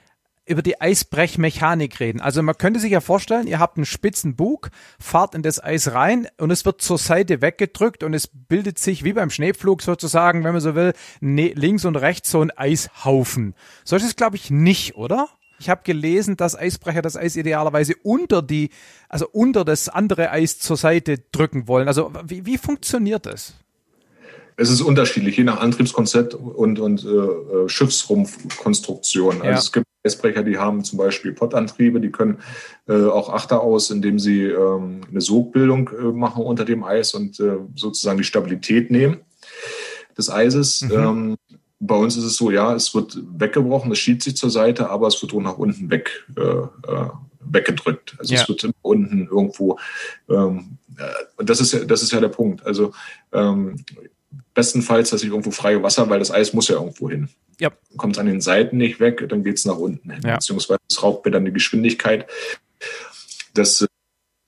über 0.50 0.62
die 0.62 0.80
Eisbrechmechanik 0.80 2.00
reden. 2.00 2.20
Also 2.20 2.42
man 2.42 2.58
könnte 2.58 2.80
sich 2.80 2.90
ja 2.90 3.00
vorstellen, 3.00 3.46
ihr 3.46 3.60
habt 3.60 3.76
einen 3.76 3.86
spitzen 3.86 4.34
Bug, 4.34 4.70
fahrt 4.98 5.34
in 5.34 5.42
das 5.42 5.62
Eis 5.62 5.92
rein 5.92 6.26
und 6.38 6.50
es 6.50 6.64
wird 6.64 6.82
zur 6.82 6.98
Seite 6.98 7.40
weggedrückt 7.40 8.02
und 8.02 8.14
es 8.14 8.26
bildet 8.26 8.78
sich 8.78 9.04
wie 9.04 9.12
beim 9.12 9.30
Schneepflug 9.30 9.80
sozusagen, 9.80 10.42
wenn 10.42 10.52
man 10.52 10.60
so 10.60 10.74
will, 10.74 10.92
ne, 11.20 11.52
links 11.54 11.84
und 11.84 11.96
rechts 11.96 12.30
so 12.30 12.40
ein 12.40 12.50
Eishaufen. 12.50 13.54
So 13.84 13.94
ist 13.96 14.04
es 14.04 14.16
glaube 14.16 14.36
ich 14.36 14.50
nicht, 14.50 14.96
oder? 14.96 15.28
Ich 15.60 15.68
habe 15.68 15.82
gelesen, 15.84 16.36
dass 16.36 16.58
Eisbrecher 16.58 17.02
das 17.02 17.16
Eis 17.16 17.36
idealerweise 17.36 17.94
unter 18.02 18.42
die, 18.42 18.70
also 19.08 19.28
unter 19.30 19.64
das 19.64 19.88
andere 19.88 20.30
Eis 20.30 20.58
zur 20.58 20.76
Seite 20.78 21.18
drücken 21.32 21.68
wollen. 21.68 21.86
Also 21.86 22.12
wie, 22.24 22.46
wie 22.46 22.58
funktioniert 22.58 23.26
das? 23.26 23.54
Es 24.56 24.68
ist 24.68 24.80
unterschiedlich, 24.80 25.36
je 25.36 25.44
nach 25.44 25.60
Antriebskonzept 25.60 26.34
und, 26.34 26.80
und 26.80 27.04
äh, 27.04 27.08
äh 27.08 27.68
Schiffsrumpfkonstruktion. 27.68 29.36
Also 29.36 29.44
ja. 29.46 29.58
es 29.58 29.72
gibt 29.72 29.86
Eisbrecher, 30.04 30.42
die 30.42 30.58
haben 30.58 30.82
zum 30.84 30.98
Beispiel 30.98 31.32
Pottantriebe, 31.32 32.00
die 32.00 32.10
können 32.10 32.38
äh, 32.88 33.04
auch 33.04 33.28
Achter 33.28 33.60
aus, 33.60 33.90
indem 33.90 34.18
sie 34.18 34.44
ähm, 34.44 35.02
eine 35.10 35.20
Sogbildung 35.20 35.90
äh, 35.90 36.02
machen 36.04 36.42
unter 36.42 36.64
dem 36.64 36.84
Eis 36.84 37.14
und 37.14 37.38
äh, 37.40 37.58
sozusagen 37.74 38.18
die 38.18 38.24
Stabilität 38.24 38.90
nehmen 38.90 39.18
des 40.16 40.30
Eises. 40.30 40.82
Mhm. 40.82 40.92
Ähm, 40.92 41.36
bei 41.80 41.96
uns 41.96 42.16
ist 42.16 42.24
es 42.24 42.36
so, 42.36 42.50
ja, 42.50 42.74
es 42.74 42.94
wird 42.94 43.18
weggebrochen, 43.38 43.92
es 43.92 43.98
schiebt 43.98 44.22
sich 44.22 44.36
zur 44.36 44.50
Seite, 44.50 44.90
aber 44.90 45.06
es 45.08 45.20
wird 45.22 45.34
auch 45.34 45.40
nach 45.40 45.58
unten 45.58 45.90
weg 45.90 46.26
äh, 46.36 46.42
äh 46.42 47.08
weggedrückt. 47.42 48.16
Also 48.18 48.34
ja. 48.34 48.42
es 48.42 48.48
wird 48.48 48.70
unten 48.82 49.26
irgendwo, 49.26 49.78
ähm, 50.28 50.78
und 51.36 51.50
das 51.50 51.60
ist 51.60 51.72
ja, 51.72 51.84
das 51.84 52.02
ist 52.02 52.12
ja 52.12 52.20
der 52.20 52.28
Punkt. 52.28 52.64
Also 52.64 52.92
ähm, 53.32 53.84
bestenfalls, 54.54 55.10
dass 55.10 55.22
ich 55.22 55.30
irgendwo 55.30 55.50
freie 55.50 55.82
Wasser, 55.82 56.08
weil 56.08 56.18
das 56.18 56.30
Eis 56.30 56.52
muss 56.52 56.68
ja 56.68 56.76
irgendwo 56.76 57.10
hin. 57.10 57.28
Ja. 57.60 57.70
Kommt 57.96 58.16
es 58.16 58.18
an 58.18 58.26
den 58.26 58.40
Seiten 58.40 58.76
nicht 58.76 59.00
weg, 59.00 59.26
dann 59.28 59.44
geht 59.44 59.58
es 59.58 59.64
nach 59.64 59.76
unten 59.76 60.10
hin. 60.10 60.22
Ja. 60.24 60.34
Beziehungsweise 60.34 60.80
es 60.88 61.02
raubt 61.02 61.24
mir 61.24 61.30
dann 61.30 61.44
die 61.44 61.52
Geschwindigkeit. 61.52 62.26
Das 63.54 63.86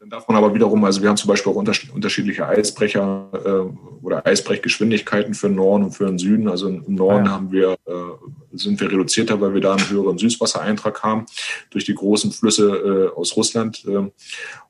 dann 0.03 0.11
darf 0.11 0.27
man 0.27 0.37
aber 0.37 0.53
wiederum, 0.53 0.85
also 0.85 1.01
wir 1.01 1.09
haben 1.09 1.17
zum 1.17 1.29
Beispiel 1.29 1.53
auch 1.53 1.57
unterschiedliche 1.57 2.45
Eisbrecher 2.45 3.31
äh, 3.33 4.05
oder 4.05 4.27
Eisbrechgeschwindigkeiten 4.27 5.33
für 5.33 5.47
den 5.47 5.55
Norden 5.55 5.85
und 5.85 5.93
für 5.93 6.07
den 6.07 6.19
Süden. 6.19 6.49
Also 6.49 6.67
im 6.67 6.97
Norden 6.97 7.29
ah, 7.29 7.31
ja. 7.31 7.31
haben 7.31 7.53
wir, 7.53 7.77
äh, 7.87 8.57
sind 8.57 8.81
wir 8.81 8.91
reduzierter, 8.91 9.41
weil 9.41 9.55
wir 9.55 9.61
da 9.61 9.77
einen 9.77 9.89
höheren 9.89 10.19
Süßwassereintrag 10.19 11.05
haben 11.05 11.27
durch 11.71 11.85
die 11.85 11.95
großen 11.95 12.33
Flüsse 12.33 13.13
äh, 13.15 13.17
aus 13.17 13.37
Russland 13.37 13.85
äh, 13.87 14.11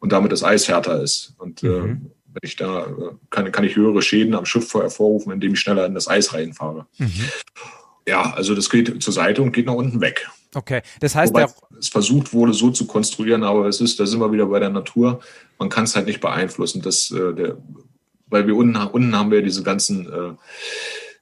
und 0.00 0.12
damit 0.12 0.32
das 0.32 0.44
Eis 0.44 0.68
härter 0.68 1.02
ist. 1.02 1.34
Und 1.38 1.62
äh, 1.62 1.68
mhm. 1.68 2.10
wenn 2.26 2.40
ich 2.42 2.56
da 2.56 2.82
äh, 2.82 2.90
kann, 3.30 3.50
kann 3.52 3.64
ich 3.64 3.74
höhere 3.74 4.02
Schäden 4.02 4.34
am 4.34 4.44
Schiff 4.44 4.74
hervorrufen, 4.74 5.32
indem 5.32 5.54
ich 5.54 5.60
schneller 5.60 5.86
in 5.86 5.94
das 5.94 6.08
Eis 6.08 6.34
reinfahre. 6.34 6.84
Mhm. 6.98 7.10
Ja, 8.06 8.32
also 8.34 8.54
das 8.54 8.68
geht 8.68 9.02
zur 9.02 9.12
Seite 9.12 9.42
und 9.42 9.52
geht 9.52 9.66
nach 9.66 9.74
unten 9.74 10.00
weg. 10.00 10.28
Okay, 10.54 10.82
das 11.00 11.14
heißt, 11.14 11.32
Wobei 11.32 11.46
es 11.78 11.88
versucht 11.88 12.32
wurde, 12.32 12.52
so 12.52 12.70
zu 12.70 12.86
konstruieren, 12.86 13.42
aber 13.42 13.66
es 13.66 13.80
ist, 13.80 13.98
da 13.98 14.06
sind 14.06 14.20
wir 14.20 14.32
wieder 14.32 14.46
bei 14.46 14.58
der 14.58 14.70
Natur. 14.70 15.20
Man 15.58 15.68
kann 15.68 15.84
es 15.84 15.96
halt 15.96 16.06
nicht 16.06 16.20
beeinflussen. 16.20 16.82
Das, 16.82 17.10
äh, 17.10 17.32
der, 17.32 17.56
weil 18.26 18.46
wir 18.46 18.56
unten, 18.56 18.76
unten 18.76 19.16
haben 19.16 19.30
wir 19.30 19.42
diese 19.42 19.62
ganzen 19.62 20.06
äh, 20.06 20.34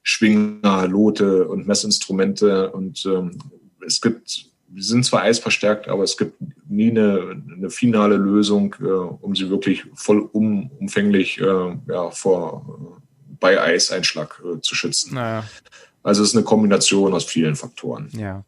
Schwinger, 0.03 0.87
Lote 0.87 1.47
und 1.47 1.67
Messinstrumente 1.67 2.71
und 2.71 3.05
ähm, 3.05 3.37
es 3.85 4.01
gibt, 4.01 4.45
wir 4.67 4.83
sind 4.83 5.05
zwar 5.05 5.21
eisverstärkt, 5.21 5.87
aber 5.87 6.03
es 6.03 6.17
gibt 6.17 6.35
nie 6.67 6.89
eine, 6.89 7.43
eine 7.55 7.69
finale 7.69 8.15
Lösung, 8.15 8.75
äh, 8.81 8.85
um 8.85 9.35
sie 9.35 9.49
wirklich 9.49 9.85
vollumfänglich 9.93 11.39
äh, 11.39 11.77
ja, 11.87 12.11
vor 12.11 12.97
bei 13.39 13.59
Eiseinschlag 13.59 14.41
äh, 14.45 14.61
zu 14.61 14.75
schützen. 14.75 15.15
Naja. 15.15 15.43
Also 16.03 16.23
es 16.23 16.29
ist 16.29 16.35
eine 16.35 16.43
Kombination 16.43 17.13
aus 17.13 17.25
vielen 17.25 17.55
Faktoren. 17.55 18.09
Ja. 18.13 18.43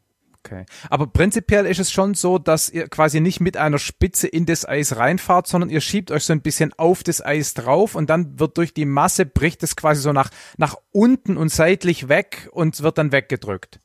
Okay. 0.46 0.66
Aber 0.90 1.08
prinzipiell 1.08 1.66
ist 1.66 1.80
es 1.80 1.90
schon 1.90 2.16
so, 2.16 2.38
dass 2.38 2.70
ihr 2.70 2.90
quasi 2.90 3.22
nicht 3.22 3.40
mit 3.40 3.56
einer 3.56 3.80
Spitze 3.80 4.28
in 4.28 4.46
das 4.46 4.68
Eis 4.68 4.98
reinfahrt, 4.98 5.48
sondern 5.48 5.70
ihr 5.70 5.80
schiebt 5.80 6.12
euch 6.12 6.26
so 6.26 6.34
ein 6.34 6.42
bisschen 6.42 6.74
auf 6.74 7.02
das 7.02 7.26
Eis 7.26 7.54
drauf 7.54 7.96
und 7.96 8.10
dann 8.10 8.40
wird 8.40 8.58
durch 8.58 8.74
die 8.74 8.86
Masse 8.86 9.26
bricht 9.26 9.64
es 9.64 9.78
quasi 9.78 10.02
so 10.02 10.12
nach, 10.12 10.32
nach 10.58 10.76
unten 10.92 11.38
und 11.38 11.50
seitlich 11.50 12.10
weg 12.10 12.50
und 12.52 12.84
wird 12.84 12.98
dann 12.98 13.14
weggedrückt. 13.14 13.80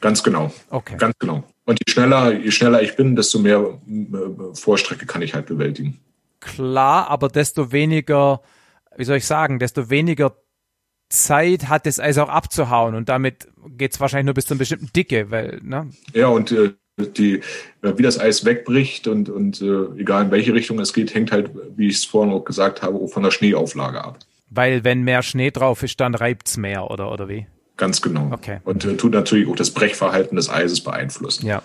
Ganz 0.00 0.24
genau. 0.24 0.52
Okay. 0.70 0.96
Ganz 0.98 1.16
genau. 1.20 1.44
Und 1.64 1.78
je 1.86 1.92
schneller, 1.92 2.32
je 2.32 2.50
schneller 2.50 2.82
ich 2.82 2.96
bin, 2.96 3.14
desto 3.14 3.38
mehr 3.38 3.60
äh, 3.60 4.54
Vorstrecke 4.54 5.06
kann 5.06 5.22
ich 5.22 5.34
halt 5.34 5.46
bewältigen. 5.46 6.00
Klar, 6.40 7.08
aber 7.08 7.28
desto 7.28 7.70
weniger, 7.70 8.42
wie 8.96 9.04
soll 9.04 9.18
ich 9.18 9.26
sagen, 9.26 9.60
desto 9.60 9.88
weniger 9.88 10.34
Zeit 11.12 11.68
hat, 11.68 11.86
das 11.86 12.00
Eis 12.00 12.18
auch 12.18 12.28
abzuhauen 12.28 12.94
und 12.94 13.08
damit 13.08 13.48
geht 13.76 13.92
es 13.94 14.00
wahrscheinlich 14.00 14.26
nur 14.26 14.34
bis 14.34 14.46
zu 14.46 14.54
einer 14.54 14.58
bestimmten 14.58 14.90
Dicke, 14.94 15.30
weil, 15.30 15.60
ne? 15.62 15.90
Ja, 16.14 16.28
und 16.28 16.52
äh, 16.52 16.72
die, 16.98 17.40
äh, 17.82 17.92
wie 17.96 18.02
das 18.02 18.18
Eis 18.18 18.44
wegbricht 18.44 19.06
und, 19.06 19.28
und 19.28 19.60
äh, 19.60 20.00
egal 20.00 20.24
in 20.24 20.30
welche 20.30 20.54
Richtung 20.54 20.78
es 20.80 20.92
geht, 20.92 21.14
hängt 21.14 21.32
halt, 21.32 21.50
wie 21.76 21.88
ich 21.88 21.96
es 21.96 22.04
vorhin 22.04 22.32
auch 22.32 22.44
gesagt 22.44 22.82
habe, 22.82 23.06
von 23.08 23.22
der 23.22 23.30
Schneeauflage 23.30 24.02
ab. 24.02 24.18
Weil 24.50 24.84
wenn 24.84 25.02
mehr 25.02 25.22
Schnee 25.22 25.50
drauf 25.50 25.82
ist, 25.82 26.00
dann 26.00 26.14
reibt 26.14 26.48
es 26.48 26.56
mehr, 26.56 26.90
oder, 26.90 27.10
oder 27.10 27.28
wie? 27.28 27.46
Ganz 27.76 28.02
genau. 28.02 28.30
Okay. 28.32 28.58
Und 28.64 28.84
äh, 28.84 28.96
tut 28.96 29.12
natürlich 29.12 29.48
auch 29.48 29.56
das 29.56 29.70
Brechverhalten 29.70 30.36
des 30.36 30.50
Eises 30.50 30.82
beeinflussen. 30.82 31.46
Ja. 31.46 31.62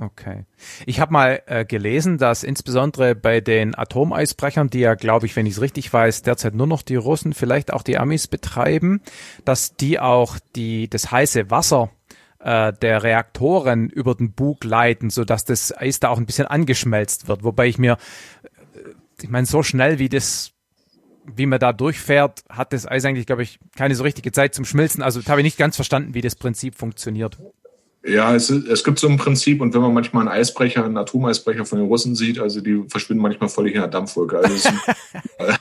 Okay. 0.00 0.46
Ich 0.86 0.98
habe 0.98 1.12
mal 1.12 1.42
äh, 1.44 1.66
gelesen, 1.66 2.16
dass 2.16 2.42
insbesondere 2.42 3.14
bei 3.14 3.42
den 3.42 3.76
Atomeisbrechern, 3.76 4.70
die 4.70 4.80
ja, 4.80 4.94
glaube 4.94 5.26
ich, 5.26 5.36
wenn 5.36 5.44
ich 5.44 5.54
es 5.54 5.60
richtig 5.60 5.92
weiß, 5.92 6.22
derzeit 6.22 6.54
nur 6.54 6.66
noch 6.66 6.80
die 6.80 6.96
Russen, 6.96 7.34
vielleicht 7.34 7.70
auch 7.70 7.82
die 7.82 7.98
Amis 7.98 8.26
betreiben, 8.26 9.02
dass 9.44 9.76
die 9.76 10.00
auch 10.00 10.38
die 10.56 10.88
das 10.88 11.10
heiße 11.10 11.50
Wasser 11.50 11.90
äh, 12.38 12.72
der 12.72 13.02
Reaktoren 13.02 13.90
über 13.90 14.14
den 14.14 14.32
Bug 14.32 14.64
leiten, 14.64 15.10
so 15.10 15.26
dass 15.26 15.44
das 15.44 15.76
Eis 15.76 16.00
da 16.00 16.08
auch 16.08 16.18
ein 16.18 16.26
bisschen 16.26 16.46
angeschmelzt 16.46 17.28
wird. 17.28 17.44
Wobei 17.44 17.66
ich 17.66 17.76
mir, 17.76 17.98
äh, 18.72 18.78
ich 19.20 19.28
meine, 19.28 19.46
so 19.46 19.62
schnell 19.62 19.98
wie 19.98 20.08
das 20.08 20.52
wie 21.36 21.44
man 21.46 21.60
da 21.60 21.74
durchfährt, 21.74 22.42
hat 22.48 22.72
das 22.72 22.88
Eis 22.88 23.04
eigentlich, 23.04 23.26
glaube 23.26 23.42
ich, 23.42 23.60
keine 23.76 23.94
so 23.94 24.02
richtige 24.02 24.32
Zeit 24.32 24.54
zum 24.54 24.64
Schmilzen. 24.64 25.02
Also 25.02 25.22
habe 25.26 25.42
ich 25.42 25.44
nicht 25.44 25.58
ganz 25.58 25.76
verstanden, 25.76 26.14
wie 26.14 26.22
das 26.22 26.34
Prinzip 26.34 26.74
funktioniert. 26.74 27.38
Ja, 28.02 28.34
es, 28.34 28.48
es 28.48 28.82
gibt 28.82 28.98
so 28.98 29.08
ein 29.08 29.18
Prinzip 29.18 29.60
und 29.60 29.74
wenn 29.74 29.82
man 29.82 29.92
manchmal 29.92 30.26
einen 30.26 30.40
Eisbrecher, 30.40 30.84
einen 30.84 30.96
Atomeisbrecher 30.96 31.66
von 31.66 31.78
den 31.78 31.88
Russen 31.88 32.14
sieht, 32.14 32.38
also 32.38 32.62
die 32.62 32.82
verschwinden 32.88 33.22
manchmal 33.22 33.50
völlig 33.50 33.74
in 33.74 33.80
der 33.80 33.90
Dampfwolke. 33.90 34.38
Also 34.38 34.54
das, 34.54 34.62
sind, 34.62 34.80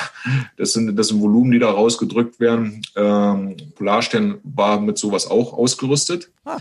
das, 0.57 0.73
sind, 0.73 0.95
das 0.97 1.07
sind 1.09 1.21
Volumen, 1.21 1.51
die 1.51 1.59
da 1.59 1.69
rausgedrückt 1.69 2.39
werden. 2.39 2.81
Ähm, 2.95 3.57
Polarstern 3.75 4.37
war 4.43 4.79
mit 4.79 4.97
sowas 4.97 5.27
auch 5.27 5.51
ausgerüstet. 5.51 6.31
Ah. 6.45 6.59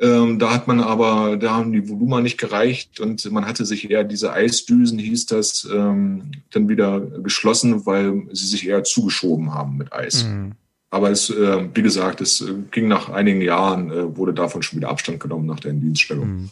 Ähm, 0.00 0.40
da 0.40 0.52
hat 0.52 0.66
man 0.66 0.80
aber, 0.80 1.36
da 1.36 1.54
haben 1.54 1.72
die 1.72 1.88
Volumen 1.88 2.24
nicht 2.24 2.38
gereicht 2.38 2.98
und 2.98 3.30
man 3.30 3.46
hatte 3.46 3.64
sich 3.64 3.88
eher 3.90 4.02
diese 4.02 4.32
Eisdüsen, 4.32 4.98
hieß 4.98 5.26
das, 5.26 5.68
ähm, 5.72 6.32
dann 6.50 6.68
wieder 6.68 7.00
geschlossen, 7.00 7.86
weil 7.86 8.24
sie 8.32 8.46
sich 8.46 8.66
eher 8.66 8.82
zugeschoben 8.82 9.54
haben 9.54 9.76
mit 9.76 9.92
Eis. 9.92 10.24
Mhm. 10.24 10.56
Aber 10.94 11.10
es, 11.10 11.28
äh, 11.28 11.68
wie 11.74 11.82
gesagt, 11.82 12.20
es 12.20 12.40
äh, 12.40 12.54
ging 12.70 12.86
nach 12.86 13.08
einigen 13.08 13.40
Jahren, 13.40 13.90
äh, 13.90 14.16
wurde 14.16 14.32
davon 14.32 14.62
schon 14.62 14.78
wieder 14.78 14.90
Abstand 14.90 15.18
genommen 15.18 15.44
nach 15.44 15.58
der 15.58 15.72
Indienststellung. 15.72 16.28
Mhm. 16.28 16.50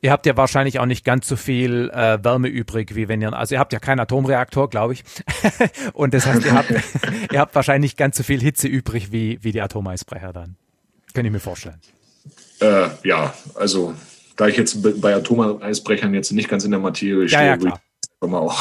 Ihr 0.00 0.10
habt 0.10 0.26
ja 0.26 0.36
wahrscheinlich 0.36 0.80
auch 0.80 0.86
nicht 0.86 1.04
ganz 1.04 1.28
so 1.28 1.36
viel 1.36 1.88
äh, 1.90 2.18
Wärme 2.24 2.48
übrig, 2.48 2.96
wie 2.96 3.06
wenn 3.06 3.22
ihr, 3.22 3.32
also 3.32 3.54
ihr 3.54 3.60
habt 3.60 3.72
ja 3.72 3.78
keinen 3.78 4.00
Atomreaktor, 4.00 4.68
glaube 4.68 4.94
ich. 4.94 5.04
Und 5.92 6.12
das 6.12 6.26
heißt, 6.26 6.44
ihr 6.44 6.54
habt, 6.54 6.72
ihr 7.32 7.38
habt 7.38 7.54
wahrscheinlich 7.54 7.92
nicht 7.92 7.96
ganz 7.96 8.16
so 8.16 8.24
viel 8.24 8.40
Hitze 8.40 8.66
übrig 8.66 9.12
wie, 9.12 9.38
wie 9.42 9.52
die 9.52 9.62
Atomeisbrecher 9.62 10.32
dann. 10.32 10.56
Kann 11.14 11.24
ich 11.24 11.30
mir 11.30 11.38
vorstellen. 11.38 11.78
Äh, 12.58 12.88
ja, 13.04 13.32
also 13.54 13.94
da 14.34 14.48
ich 14.48 14.56
jetzt 14.56 15.00
bei 15.00 15.14
Atomeisbrechern 15.14 16.12
jetzt 16.14 16.32
nicht 16.32 16.48
ganz 16.48 16.64
in 16.64 16.72
der 16.72 16.80
Materie 16.80 17.28
stehe, 17.28 17.42
ja, 17.42 17.50
ja, 17.50 17.56
klar. 17.56 17.80
auch. 18.42 18.60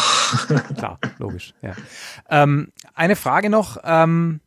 klar, 0.77 0.99
logisch. 1.17 1.55
Ja. 1.63 1.73
Ähm, 2.29 2.71
eine 2.93 3.15
Frage 3.15 3.49
noch. 3.49 3.77
Ähm, 3.83 4.41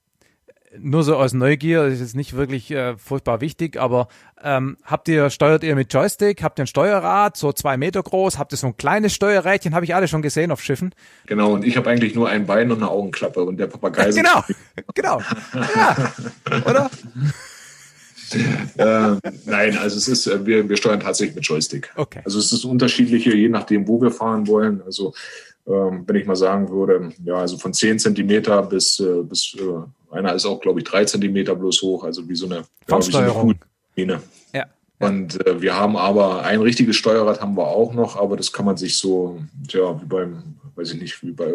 nur 0.78 1.02
so 1.02 1.16
aus 1.16 1.32
Neugier, 1.32 1.84
das 1.84 1.94
ist 1.94 2.00
jetzt 2.00 2.16
nicht 2.16 2.36
wirklich 2.36 2.70
äh, 2.70 2.96
furchtbar 2.96 3.40
wichtig, 3.40 3.76
aber 3.76 4.08
ähm, 4.42 4.76
habt 4.84 5.08
ihr, 5.08 5.30
steuert 5.30 5.64
ihr 5.64 5.74
mit 5.74 5.92
Joystick, 5.92 6.42
habt 6.42 6.58
ihr 6.58 6.64
ein 6.64 6.68
Steuerrad, 6.68 7.36
so 7.36 7.52
zwei 7.52 7.76
Meter 7.76 8.02
groß, 8.02 8.38
habt 8.38 8.52
ihr 8.52 8.56
so 8.56 8.68
ein 8.68 8.76
kleines 8.76 9.12
Steuerrädchen, 9.12 9.74
habe 9.74 9.84
ich 9.84 9.94
alle 9.94 10.06
schon 10.06 10.22
gesehen 10.22 10.52
auf 10.52 10.62
Schiffen. 10.62 10.94
Genau, 11.26 11.52
und 11.52 11.64
ich 11.64 11.76
habe 11.76 11.90
eigentlich 11.90 12.14
nur 12.14 12.28
ein 12.28 12.46
Bein 12.46 12.70
und 12.70 12.78
eine 12.78 12.90
Augenklappe 12.90 13.42
und 13.42 13.56
der 13.56 13.66
Papagei. 13.66 14.10
genau, 14.12 14.44
genau. 14.94 15.20
Ja, 15.74 16.12
oder? 16.64 16.90
äh, 18.32 19.16
nein, 19.46 19.76
also 19.78 19.96
es 19.96 20.06
ist, 20.06 20.26
äh, 20.28 20.46
wir, 20.46 20.68
wir 20.68 20.76
steuern 20.76 21.00
tatsächlich 21.00 21.34
mit 21.34 21.44
Joystick. 21.44 21.90
Okay. 21.96 22.20
Also 22.24 22.38
es 22.38 22.52
ist 22.52 22.64
unterschiedliche, 22.64 23.34
je 23.34 23.48
nachdem, 23.48 23.88
wo 23.88 24.00
wir 24.00 24.12
fahren 24.12 24.46
wollen. 24.46 24.82
Also 24.86 25.14
wenn 25.64 26.16
ich 26.16 26.26
mal 26.26 26.36
sagen 26.36 26.70
würde, 26.70 27.12
ja, 27.24 27.34
also 27.34 27.56
von 27.58 27.72
10 27.72 27.98
Zentimeter 27.98 28.62
bis, 28.62 28.98
äh, 28.98 29.22
bis 29.22 29.56
äh, 29.58 30.14
einer 30.14 30.34
ist 30.34 30.46
auch, 30.46 30.60
glaube 30.60 30.80
ich, 30.80 30.84
drei 30.84 31.04
Zentimeter 31.04 31.54
bloß 31.54 31.82
hoch, 31.82 32.04
also 32.04 32.28
wie 32.28 32.34
so 32.34 32.46
eine. 32.46 32.64
Ja, 34.52 34.66
ja. 35.00 35.08
Und 35.08 35.46
äh, 35.46 35.60
wir 35.60 35.76
haben 35.76 35.96
aber 35.96 36.42
ein 36.42 36.60
richtiges 36.60 36.96
Steuerrad 36.96 37.40
haben 37.40 37.56
wir 37.56 37.68
auch 37.68 37.94
noch, 37.94 38.16
aber 38.16 38.36
das 38.36 38.52
kann 38.52 38.66
man 38.66 38.76
sich 38.76 38.96
so, 38.96 39.40
ja, 39.68 40.00
wie 40.00 40.06
beim, 40.06 40.42
weiß 40.74 40.92
ich 40.92 41.00
nicht, 41.00 41.22
wie 41.22 41.32
bei 41.32 41.52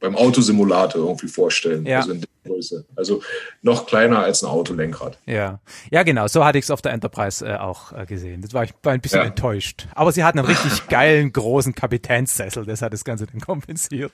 beim 0.00 0.16
Autosimulator 0.16 1.06
irgendwie 1.06 1.28
vorstellen. 1.28 1.84
Ja. 1.86 1.98
Also 1.98 2.12
in 2.12 2.20
der 2.20 2.28
Größe. 2.44 2.84
Also 2.96 3.22
noch 3.62 3.86
kleiner 3.86 4.20
als 4.20 4.42
ein 4.42 4.48
Autolenkrad. 4.48 5.18
Ja, 5.26 5.60
ja 5.90 6.02
genau. 6.02 6.28
So 6.28 6.44
hatte 6.44 6.58
ich 6.58 6.64
es 6.64 6.70
auf 6.70 6.82
der 6.82 6.92
Enterprise 6.92 7.46
äh, 7.46 7.56
auch 7.56 7.92
äh, 7.92 8.06
gesehen. 8.06 8.42
Das 8.42 8.54
war 8.54 8.64
ich 8.64 8.72
war 8.82 8.92
ein 8.92 9.00
bisschen 9.00 9.20
ja. 9.20 9.26
enttäuscht. 9.26 9.86
Aber 9.94 10.12
sie 10.12 10.24
hatten 10.24 10.38
einen 10.38 10.48
richtig 10.48 10.86
geilen 10.88 11.32
großen 11.32 11.74
Kapitänssessel. 11.74 12.64
Das 12.64 12.82
hat 12.82 12.92
das 12.92 13.04
Ganze 13.04 13.26
dann 13.26 13.40
kompensiert. 13.40 14.12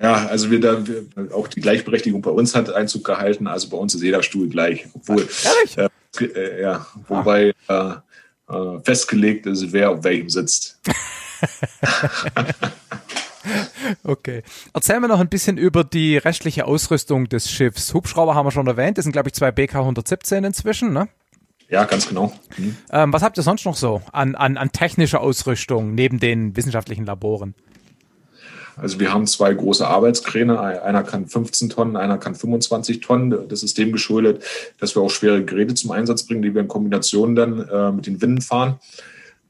Ja, 0.00 0.26
also 0.26 0.50
wir 0.50 0.60
da 0.60 0.84
wir, 0.86 1.04
auch 1.32 1.46
die 1.46 1.60
Gleichberechtigung 1.60 2.22
bei 2.22 2.30
uns 2.30 2.54
hat 2.54 2.72
Einzug 2.72 3.04
gehalten. 3.04 3.46
Also 3.46 3.68
bei 3.68 3.76
uns 3.76 3.94
ist 3.94 4.02
jeder 4.02 4.22
Stuhl 4.22 4.48
gleich, 4.48 4.86
obwohl 4.94 5.28
äh, 5.76 5.88
äh, 6.24 6.62
ja, 6.62 6.86
wobei 7.06 7.54
äh, 7.68 7.92
äh, 8.48 8.80
festgelegt 8.82 9.46
ist, 9.46 9.72
wer 9.72 9.90
auf 9.90 10.04
welchem 10.04 10.28
sitzt. 10.28 10.80
okay. 14.04 14.42
Erzähl 14.72 15.00
mir 15.00 15.08
noch 15.08 15.20
ein 15.20 15.28
bisschen 15.28 15.58
über 15.58 15.84
die 15.84 16.16
restliche 16.16 16.66
Ausrüstung 16.66 17.28
des 17.28 17.50
Schiffs. 17.50 17.94
Hubschrauber 17.94 18.34
haben 18.34 18.46
wir 18.46 18.50
schon 18.50 18.66
erwähnt. 18.66 18.98
Das 18.98 19.04
sind, 19.04 19.12
glaube 19.12 19.28
ich, 19.28 19.34
zwei 19.34 19.50
BK 19.50 19.80
117 19.80 20.44
inzwischen, 20.44 20.92
ne? 20.92 21.08
Ja, 21.68 21.84
ganz 21.84 22.08
genau. 22.08 22.32
Mhm. 22.58 22.76
Ähm, 22.90 23.12
was 23.12 23.22
habt 23.22 23.38
ihr 23.38 23.42
sonst 23.42 23.64
noch 23.64 23.76
so 23.76 24.02
an, 24.12 24.34
an, 24.34 24.58
an 24.58 24.72
technischer 24.72 25.20
Ausrüstung 25.20 25.94
neben 25.94 26.20
den 26.20 26.54
wissenschaftlichen 26.54 27.06
Laboren? 27.06 27.54
Also 28.76 29.00
wir 29.00 29.12
haben 29.12 29.26
zwei 29.26 29.52
große 29.52 29.86
Arbeitskräne. 29.86 30.60
Einer 30.60 31.02
kann 31.02 31.26
15 31.26 31.70
Tonnen, 31.70 31.96
einer 31.96 32.18
kann 32.18 32.34
25 32.34 33.00
Tonnen. 33.00 33.48
Das 33.48 33.62
ist 33.62 33.76
dem 33.78 33.92
geschuldet, 33.92 34.44
dass 34.78 34.96
wir 34.96 35.02
auch 35.02 35.10
schwere 35.10 35.44
Geräte 35.44 35.74
zum 35.74 35.90
Einsatz 35.90 36.24
bringen, 36.24 36.42
die 36.42 36.54
wir 36.54 36.62
in 36.62 36.68
Kombination 36.68 37.34
dann 37.34 37.68
äh, 37.68 37.92
mit 37.92 38.06
den 38.06 38.20
Winden 38.22 38.40
fahren. 38.40 38.78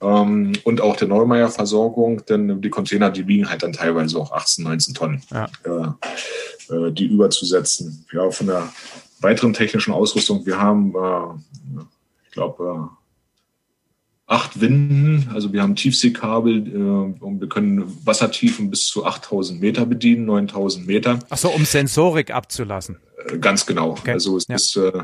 Ähm, 0.03 0.53
und 0.65 0.81
auch 0.81 0.97
der 0.97 1.09
Neumeier-Versorgung, 1.09 2.27
denn 2.27 2.61
die 2.61 2.71
Container, 2.71 3.11
die 3.11 3.27
wiegen 3.27 3.49
halt 3.49 3.63
dann 3.63 3.73
teilweise 3.73 4.19
auch 4.19 4.33
18, 4.33 4.65
19 4.65 4.95
Tonnen, 4.95 5.23
ja. 5.31 5.49
äh, 5.65 6.75
äh, 6.75 6.93
die 6.93 7.07
überzusetzen. 7.07 8.05
Ja, 8.13 8.31
von 8.31 8.49
der 8.49 8.73
weiteren 9.21 9.53
technischen 9.53 9.95
Ausrüstung, 9.95 10.45
wir 10.45 10.59
haben, 10.59 10.95
äh, 10.95 11.81
ich 12.27 12.33
glaube, 12.33 12.91
äh, 12.91 14.33
acht 14.33 14.61
Winden, 14.61 15.31
also 15.35 15.53
wir 15.53 15.63
haben 15.63 15.77
Tiefseekabel 15.77 16.67
äh, 16.67 17.25
und 17.25 17.41
wir 17.41 17.49
können 17.49 17.85
Wassertiefen 18.05 18.71
bis 18.71 18.87
zu 18.87 19.05
8000 19.05 19.61
Meter 19.61 19.87
bedienen, 19.87 20.25
9000 20.27 20.87
Meter. 20.87 21.19
Ach 21.29 21.39
so, 21.39 21.51
um 21.51 21.65
Sensorik 21.65 22.33
abzulassen. 22.33 22.99
Äh, 23.27 23.39
ganz 23.39 23.67
genau. 23.67 23.91
Okay. 23.91 24.13
Also 24.13 24.37
es 24.37 24.47
ja. 24.49 24.57
ist 24.57 24.77
äh, 24.77 25.03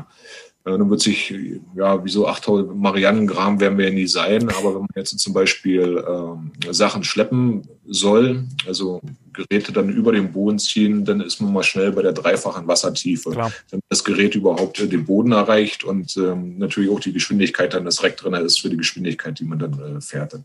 dann 0.77 0.89
wird 0.89 1.01
sich, 1.01 1.33
ja, 1.75 2.03
wieso 2.03 2.27
8000 2.27 2.75
Marianengram 2.75 3.59
werden 3.59 3.77
wir 3.77 3.91
nie 3.91 4.07
sein, 4.07 4.49
aber 4.49 4.73
wenn 4.73 4.81
man 4.81 4.89
jetzt 4.95 5.17
zum 5.19 5.33
Beispiel 5.33 6.03
ähm, 6.07 6.51
Sachen 6.71 7.03
schleppen 7.03 7.67
soll, 7.85 8.43
also 8.67 9.01
Geräte 9.33 9.71
dann 9.71 9.89
über 9.89 10.11
den 10.11 10.31
Boden 10.31 10.59
ziehen, 10.59 11.05
dann 11.05 11.21
ist 11.21 11.41
man 11.41 11.53
mal 11.53 11.63
schnell 11.63 11.91
bei 11.91 12.01
der 12.01 12.13
dreifachen 12.13 12.67
Wassertiefe. 12.67 13.31
Klar. 13.31 13.51
Wenn 13.69 13.79
das 13.89 14.03
Gerät 14.03 14.35
überhaupt 14.35 14.79
äh, 14.79 14.87
den 14.87 15.05
Boden 15.05 15.31
erreicht 15.31 15.83
und 15.83 16.15
ähm, 16.17 16.57
natürlich 16.57 16.89
auch 16.89 16.99
die 16.99 17.13
Geschwindigkeit 17.13 17.73
dann 17.73 17.85
das 17.85 18.03
Reck 18.03 18.17
drin 18.17 18.33
ist 18.33 18.61
für 18.61 18.69
die 18.69 18.77
Geschwindigkeit, 18.77 19.39
die 19.39 19.45
man 19.45 19.59
dann 19.59 19.97
äh, 19.97 20.01
fährt. 20.01 20.35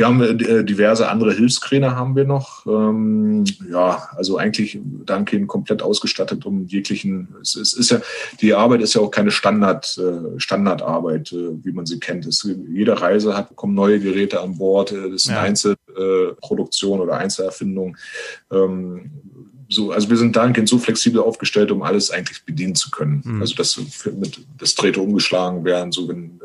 Wir 0.00 0.06
haben 0.06 0.22
äh, 0.22 0.64
diverse 0.64 1.10
andere 1.10 1.34
Hilfskräne 1.34 1.94
haben 1.94 2.16
wir 2.16 2.24
noch. 2.24 2.64
Ähm, 2.64 3.44
ja, 3.70 4.08
also 4.16 4.38
eigentlich 4.38 4.78
dahingehend 5.04 5.46
komplett 5.46 5.82
ausgestattet, 5.82 6.46
um 6.46 6.64
jeglichen. 6.64 7.28
Es, 7.42 7.54
es, 7.54 7.74
ist 7.74 7.90
ja 7.90 8.00
die 8.40 8.54
Arbeit 8.54 8.80
ist 8.80 8.94
ja 8.94 9.02
auch 9.02 9.10
keine 9.10 9.30
Standard 9.30 9.98
äh, 9.98 10.40
Standardarbeit, 10.40 11.32
äh, 11.32 11.50
wie 11.62 11.72
man 11.72 11.84
sie 11.84 12.00
kennt. 12.00 12.24
Es, 12.24 12.48
jede 12.72 12.98
Reise 12.98 13.36
hat 13.36 13.54
kommen 13.56 13.74
neue 13.74 14.00
Geräte 14.00 14.40
an 14.40 14.56
Bord. 14.56 14.90
Äh, 14.90 15.10
das 15.10 15.24
ist 15.24 15.28
eine 15.28 15.36
ja. 15.36 15.42
Einzelproduktion 15.42 17.00
oder 17.00 17.18
Einzelerfindung. 17.18 17.98
Ähm, 18.50 19.10
so, 19.68 19.92
also 19.92 20.08
wir 20.08 20.16
sind 20.16 20.34
dahingehend 20.34 20.70
so 20.70 20.78
flexibel 20.78 21.20
aufgestellt, 21.20 21.70
um 21.70 21.82
alles 21.82 22.10
eigentlich 22.10 22.42
bedienen 22.46 22.74
zu 22.74 22.90
können. 22.90 23.20
Mhm. 23.22 23.42
Also 23.42 23.54
dass 23.54 23.78
mit 24.18 24.40
das 24.56 24.74
Drähte 24.74 25.02
umgeschlagen 25.02 25.62
werden, 25.66 25.92
so 25.92 26.08
wenn 26.08 26.39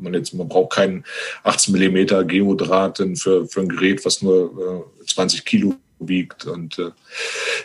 man 0.00 0.14
jetzt, 0.14 0.34
man 0.34 0.48
braucht 0.48 0.72
keinen 0.74 1.04
18 1.44 1.72
Millimeter 1.72 2.24
Geodraht 2.24 2.98
für, 3.14 3.46
für 3.46 3.60
ein 3.60 3.68
Gerät, 3.68 4.04
was 4.04 4.22
nur 4.22 4.86
äh, 5.02 5.06
20 5.06 5.44
Kilo 5.44 5.74
wiegt. 6.00 6.46
Und 6.46 6.78
äh, 6.78 6.90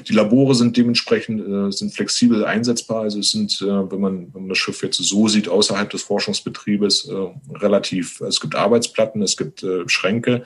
die 0.07 0.13
Labore 0.13 0.55
sind 0.55 0.77
dementsprechend 0.77 1.41
äh, 1.41 1.71
sind 1.71 1.93
flexibel 1.93 2.45
einsetzbar. 2.45 3.01
Also 3.01 3.19
es 3.19 3.31
sind, 3.31 3.61
äh, 3.61 3.91
wenn 3.91 3.99
man 3.99 4.33
wenn 4.33 4.43
man 4.43 4.49
das 4.49 4.57
Schiff 4.57 4.83
jetzt 4.83 4.97
so 4.97 5.27
sieht, 5.27 5.47
außerhalb 5.47 5.89
des 5.89 6.03
Forschungsbetriebes 6.03 7.09
äh, 7.09 7.55
relativ. 7.57 8.21
Es 8.21 8.39
gibt 8.39 8.55
Arbeitsplatten, 8.55 9.21
es 9.21 9.37
gibt 9.37 9.63
äh, 9.63 9.87
Schränke, 9.87 10.43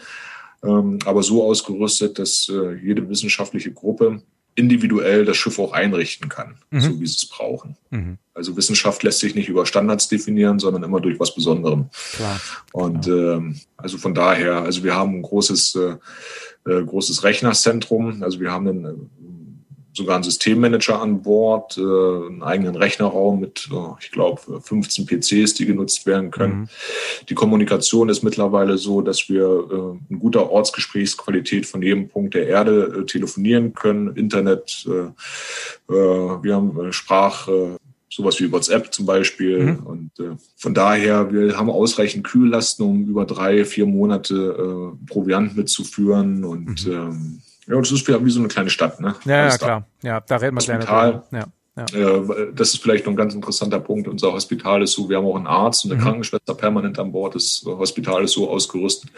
ähm, 0.64 1.00
aber 1.06 1.24
so 1.24 1.44
ausgerüstet, 1.44 2.20
dass 2.20 2.50
äh, 2.50 2.76
jede 2.76 3.10
wissenschaftliche 3.10 3.72
Gruppe 3.72 4.22
individuell 4.60 5.26
das 5.26 5.38
Schiff 5.38 5.58
auch 5.58 5.72
einrichten 5.72 6.30
kann, 6.30 6.56
mhm. 6.70 6.82
so 6.82 7.00
wie 7.00 7.08
sie 7.08 7.16
es 7.16 7.26
brauchen. 7.26 7.78
Mhm. 7.90 8.18
Also 8.34 8.56
Wissenschaft 8.58 9.04
lässt 9.04 9.20
sich 9.20 9.36
nicht 9.36 9.50
über 9.50 9.66
Standards 9.66 10.10
definieren, 10.10 10.60
sondern 10.60 10.84
immer 10.84 11.00
durch 11.00 11.20
was 11.20 11.34
Besonderem. 11.34 11.90
Klar. 12.14 12.40
Und 12.74 13.08
ja. 13.08 13.36
ähm, 13.36 13.60
also 13.78 13.98
von 13.98 14.14
daher, 14.14 14.62
also 14.62 14.84
wir 14.84 14.96
haben 14.96 15.16
ein 15.16 15.22
großes, 15.22 15.76
äh, 15.76 16.70
äh 16.70 16.84
großes 16.84 17.24
Rechnerzentrum. 17.24 18.22
Also 18.22 18.40
wir 18.40 18.52
haben 18.52 18.68
einen 18.68 19.10
sogar 19.94 20.16
einen 20.16 20.24
Systemmanager 20.24 21.02
an 21.02 21.22
Bord, 21.22 21.78
äh, 21.78 21.82
einen 21.82 22.44
eigenen 22.44 22.76
Rechnerraum 22.76 23.40
mit, 23.40 23.70
äh, 23.72 23.76
ich 24.02 24.12
glaube, 24.12 24.62
15 24.62 25.06
PCs, 25.06 25.54
die 25.56 25.66
genutzt 25.66 26.06
werden 26.06 26.32
können. 26.32 26.62
Mhm. 26.62 26.70
Die 27.30 27.34
Kommunikation 27.34 28.10
ist 28.10 28.24
mittlerweile 28.24 28.78
so, 28.78 29.02
dass 29.02 29.30
wir 29.30 29.46
äh, 29.48 30.14
in 30.14 30.20
guter 30.20 30.52
Ortsgesprächsqualität 30.52 31.66
von 31.66 31.82
jedem 31.82 32.08
Punkt 32.08 32.34
der 32.34 32.48
Erde 32.48 33.00
äh, 33.02 33.06
telefonieren 33.06 33.74
können, 33.74 34.16
Internet, 34.16 34.88
äh, 34.88 35.94
äh, 35.94 36.44
wir 36.44 36.56
haben 36.56 36.94
Sprach, 36.94 37.48
sowas 38.10 38.40
wie 38.40 38.52
WhatsApp 38.52 38.94
zum 38.94 39.06
Beispiel. 39.06 39.60
Mhm. 39.60 39.80
Und 39.86 40.20
äh, 40.20 40.36
von 40.56 40.74
daher, 40.74 41.32
wir 41.32 41.58
haben 41.58 41.70
ausreichend 41.70 42.26
Kühllasten, 42.26 42.86
um 42.86 43.06
über 43.06 43.26
drei, 43.26 43.66
vier 43.66 43.86
Monate 43.86 44.36
äh, 44.36 45.06
Proviant 45.08 45.56
mitzuführen 45.56 46.44
und 46.44 46.86
mhm. 46.86 46.92
ähm, 46.92 47.42
ja, 47.70 47.80
das 47.80 47.92
ist 47.92 48.08
wie 48.08 48.32
so 48.32 48.40
eine 48.40 48.48
kleine 48.48 48.70
Stadt, 48.70 49.00
ne? 49.00 49.16
Ja, 49.26 49.48
ja 49.48 49.58
klar. 49.58 49.86
Ja, 50.02 50.20
da 50.22 50.38
reden 50.38 50.58
wir 50.58 50.64
gleich 50.64 50.80
drüber. 50.80 51.24
Ja. 51.32 51.46
Ja. 51.94 52.20
Das 52.54 52.74
ist 52.74 52.82
vielleicht 52.82 53.06
noch 53.06 53.14
ein 53.14 53.16
ganz 53.16 53.34
interessanter 53.34 53.80
Punkt. 53.80 54.08
Unser 54.08 54.34
Hospital 54.34 54.82
ist 54.84 54.94
so, 54.94 55.08
wir 55.08 55.18
haben 55.18 55.26
auch 55.26 55.36
einen 55.36 55.48
Arzt 55.48 55.86
und 55.86 55.92
eine 55.92 56.02
mhm. 56.02 56.04
Krankenschwester 56.04 56.54
permanent 56.56 57.00
an 57.00 57.12
Bord. 57.12 57.36
Das 57.36 57.64
Hospital 57.66 58.24
ist 58.24 58.34
so 58.34 58.50
ausgerüstet, 58.50 59.12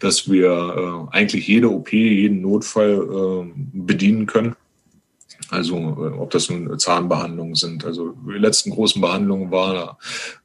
dass 0.00 0.28
wir 0.28 1.08
äh, 1.12 1.16
eigentlich 1.16 1.46
jede 1.46 1.70
OP, 1.70 1.92
jeden 1.92 2.40
Notfall 2.40 3.44
äh, 3.46 3.52
bedienen 3.54 4.26
können. 4.26 4.56
Also 5.50 5.76
äh, 5.76 6.18
ob 6.18 6.30
das 6.30 6.50
nun 6.50 6.78
Zahnbehandlungen 6.78 7.54
sind. 7.54 7.84
Also 7.84 8.14
die 8.26 8.38
letzten 8.38 8.70
großen 8.70 9.00
Behandlungen 9.00 9.50
war, 9.50 9.74
war 9.74 9.98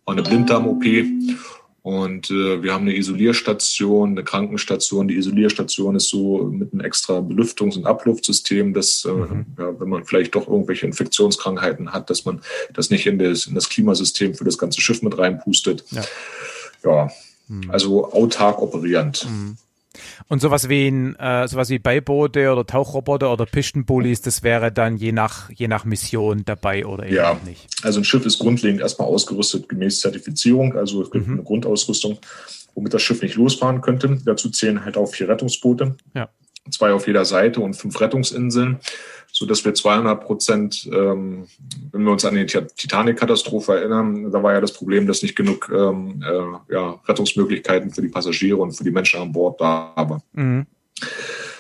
eine 0.06 0.22
Blinddarm-OP 0.22 0.84
und 1.88 2.30
äh, 2.32 2.62
wir 2.62 2.74
haben 2.74 2.82
eine 2.82 2.98
Isolierstation, 2.98 4.10
eine 4.10 4.26
Krankenstation. 4.26 5.08
Die 5.08 5.16
Isolierstation 5.16 5.96
ist 5.96 6.10
so 6.10 6.44
mit 6.44 6.74
einem 6.74 6.82
extra 6.82 7.20
Belüftungs- 7.20 7.78
und 7.78 7.86
Abluftsystem, 7.86 8.74
dass, 8.74 9.06
äh, 9.06 9.14
mhm. 9.14 9.46
ja, 9.58 9.80
wenn 9.80 9.88
man 9.88 10.04
vielleicht 10.04 10.36
doch 10.36 10.50
irgendwelche 10.50 10.86
Infektionskrankheiten 10.86 11.94
hat, 11.94 12.10
dass 12.10 12.26
man 12.26 12.42
das 12.74 12.90
nicht 12.90 13.08
in 13.08 13.18
das, 13.20 13.46
in 13.46 13.56
das 13.56 13.70
Klimasystem 13.70 14.36
für 14.36 14.44
das 14.44 14.58
ganze 14.58 14.82
Schiff 14.82 15.02
mit 15.02 15.18
reinpustet. 15.18 15.86
Ja, 15.92 16.04
ja 16.84 17.12
mhm. 17.48 17.72
also 17.72 18.12
autark 18.12 18.62
operierend. 18.62 19.26
Mhm. 19.30 19.58
Und 20.28 20.41
sowas 20.41 20.70
wie 20.70 20.88
ein, 20.88 21.16
äh, 21.16 21.47
sowas 21.47 21.70
wie 21.70 21.80
Beiboote 21.80 22.51
oder 22.51 22.66
Tauchroboter 22.66 23.32
oder 23.32 23.45
Pistenbullis, 23.45 24.22
das 24.22 24.43
wäre 24.43 24.72
dann 24.72 24.97
je 24.97 25.12
nach, 25.12 25.49
je 25.49 25.68
nach 25.68 25.86
Mission 25.86 26.43
dabei 26.45 26.86
oder 26.86 27.05
eben 27.05 27.16
ja. 27.16 27.39
nicht. 27.45 27.68
Also 27.84 27.99
ein 27.99 28.03
Schiff 28.03 28.26
ist 28.26 28.39
grundlegend 28.39 28.82
erstmal 28.82 29.08
ausgerüstet 29.08 29.70
gemäß 29.70 30.01
Zertifizierung. 30.01 30.76
Also 30.76 31.01
es 31.03 31.12
gibt 31.12 31.28
mhm. 31.28 31.34
eine 31.34 31.43
Grundausrüstung, 31.43 32.20
womit 32.76 32.93
das 32.93 33.01
Schiff 33.01 33.22
nicht 33.22 33.36
losfahren 33.36 33.82
könnte. 33.82 34.20
Dazu 34.26 34.49
zählen 34.49 34.84
halt 34.84 34.97
auch 34.97 35.08
vier 35.08 35.30
Rettungsboote. 35.30 35.95
Ja. 36.14 36.30
Zwei 36.70 36.91
auf 36.91 37.08
jeder 37.08 37.24
Seite 37.24 37.62
und 37.62 37.76
fünf 37.76 37.99
Rettungsinseln 38.01 38.80
so 39.38 39.46
dass 39.46 39.64
wir 39.64 39.76
200 39.76 40.26
Prozent, 40.26 40.90
ähm, 40.92 41.46
wenn 41.92 42.04
wir 42.04 42.12
uns 42.12 42.26
an 42.26 42.34
die 42.34 42.48
Titanic-Katastrophe 42.48 43.76
erinnern, 43.76 44.32
da 44.32 44.42
war 44.42 44.54
ja 44.54 44.62
das 44.62 44.74
Problem, 44.74 45.06
dass 45.06 45.22
nicht 45.22 45.36
genug 45.36 45.72
ähm, 45.72 46.24
äh, 46.26 46.74
ja, 46.74 47.00
Rettungsmöglichkeiten 47.08 47.92
für 47.92 48.02
die 48.02 48.08
Passagiere 48.08 48.58
und 48.58 48.72
für 48.72 48.84
die 48.84 48.90
Menschen 48.90 49.22
an 49.22 49.32
Bord 49.32 49.62
da 49.62 49.94
waren. 49.96 50.24
Mhm. 50.34 50.66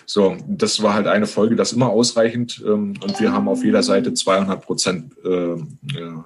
So, 0.07 0.37
das 0.47 0.81
war 0.81 0.95
halt 0.95 1.05
eine 1.05 1.27
Folge, 1.27 1.55
das 1.55 1.71
immer 1.71 1.89
ausreichend. 1.89 2.63
Ähm, 2.65 2.95
und 2.99 3.19
wir 3.19 3.31
haben 3.31 3.47
auf 3.47 3.63
jeder 3.63 3.83
Seite 3.83 4.11
200 4.11 4.59
Prozent 4.59 5.13
äh, 5.23 5.29
äh, 5.29 5.57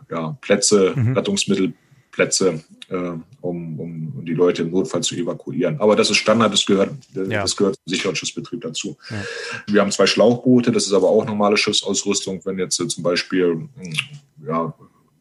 ja, 0.10 0.38
Plätze, 0.40 0.94
mhm. 0.96 1.18
Rettungsmittel, 1.18 1.74
Plätze, 2.12 2.64
äh, 2.90 2.96
um, 3.42 3.80
um 3.80 4.26
die 4.26 4.34
Leute 4.34 4.64
im 4.64 4.72
Notfall 4.72 5.02
zu 5.02 5.16
evakuieren. 5.16 5.80
Aber 5.80 5.96
das 5.96 6.10
ist 6.10 6.18
Standard, 6.18 6.54
das 6.54 6.66
gehört, 6.66 6.92
ja. 7.14 7.42
das 7.42 7.56
gehört 7.56 7.76
zum 7.76 7.84
sicheren 7.86 8.16
Schiffsbetrieb 8.16 8.62
dazu. 8.62 8.98
Ja. 9.10 9.24
Wir 9.68 9.82
haben 9.82 9.92
zwei 9.92 10.08
Schlauchboote, 10.08 10.72
das 10.72 10.86
ist 10.86 10.94
aber 10.94 11.10
auch 11.10 11.26
normale 11.26 11.58
Schiffsausrüstung. 11.58 12.42
Wenn 12.44 12.60
jetzt 12.60 12.76
zum 12.76 13.04
Beispiel 13.04 13.70
hm, 13.76 13.94
ja, 14.46 14.74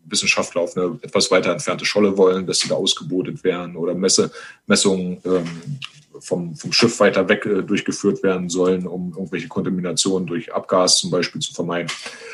Wissenschaftler 0.04 0.62
auf 0.62 0.76
eine 0.76 0.98
etwas 1.02 1.30
weiter 1.30 1.52
entfernte 1.52 1.84
Scholle 1.84 2.16
wollen, 2.16 2.46
dass 2.46 2.58
sie 2.58 2.68
da 2.68 2.74
ausgebotet 2.74 3.42
werden 3.44 3.76
oder 3.76 3.94
Messe, 3.94 4.30
Messungen 4.66 5.18
ähm, 5.24 5.78
vom, 6.20 6.54
vom 6.56 6.72
Schiff 6.72 7.00
weiter 7.00 7.28
weg 7.28 7.46
äh, 7.46 7.62
durchgeführt 7.62 8.22
werden 8.22 8.48
sollen, 8.48 8.86
um 8.86 9.12
irgendwelche 9.12 9.48
Kontaminationen 9.48 10.26
durch 10.26 10.54
Abgas 10.54 10.98
zum 10.98 11.10
Beispiel 11.10 11.40
zu 11.40 11.52
vermeiden. 11.52 11.90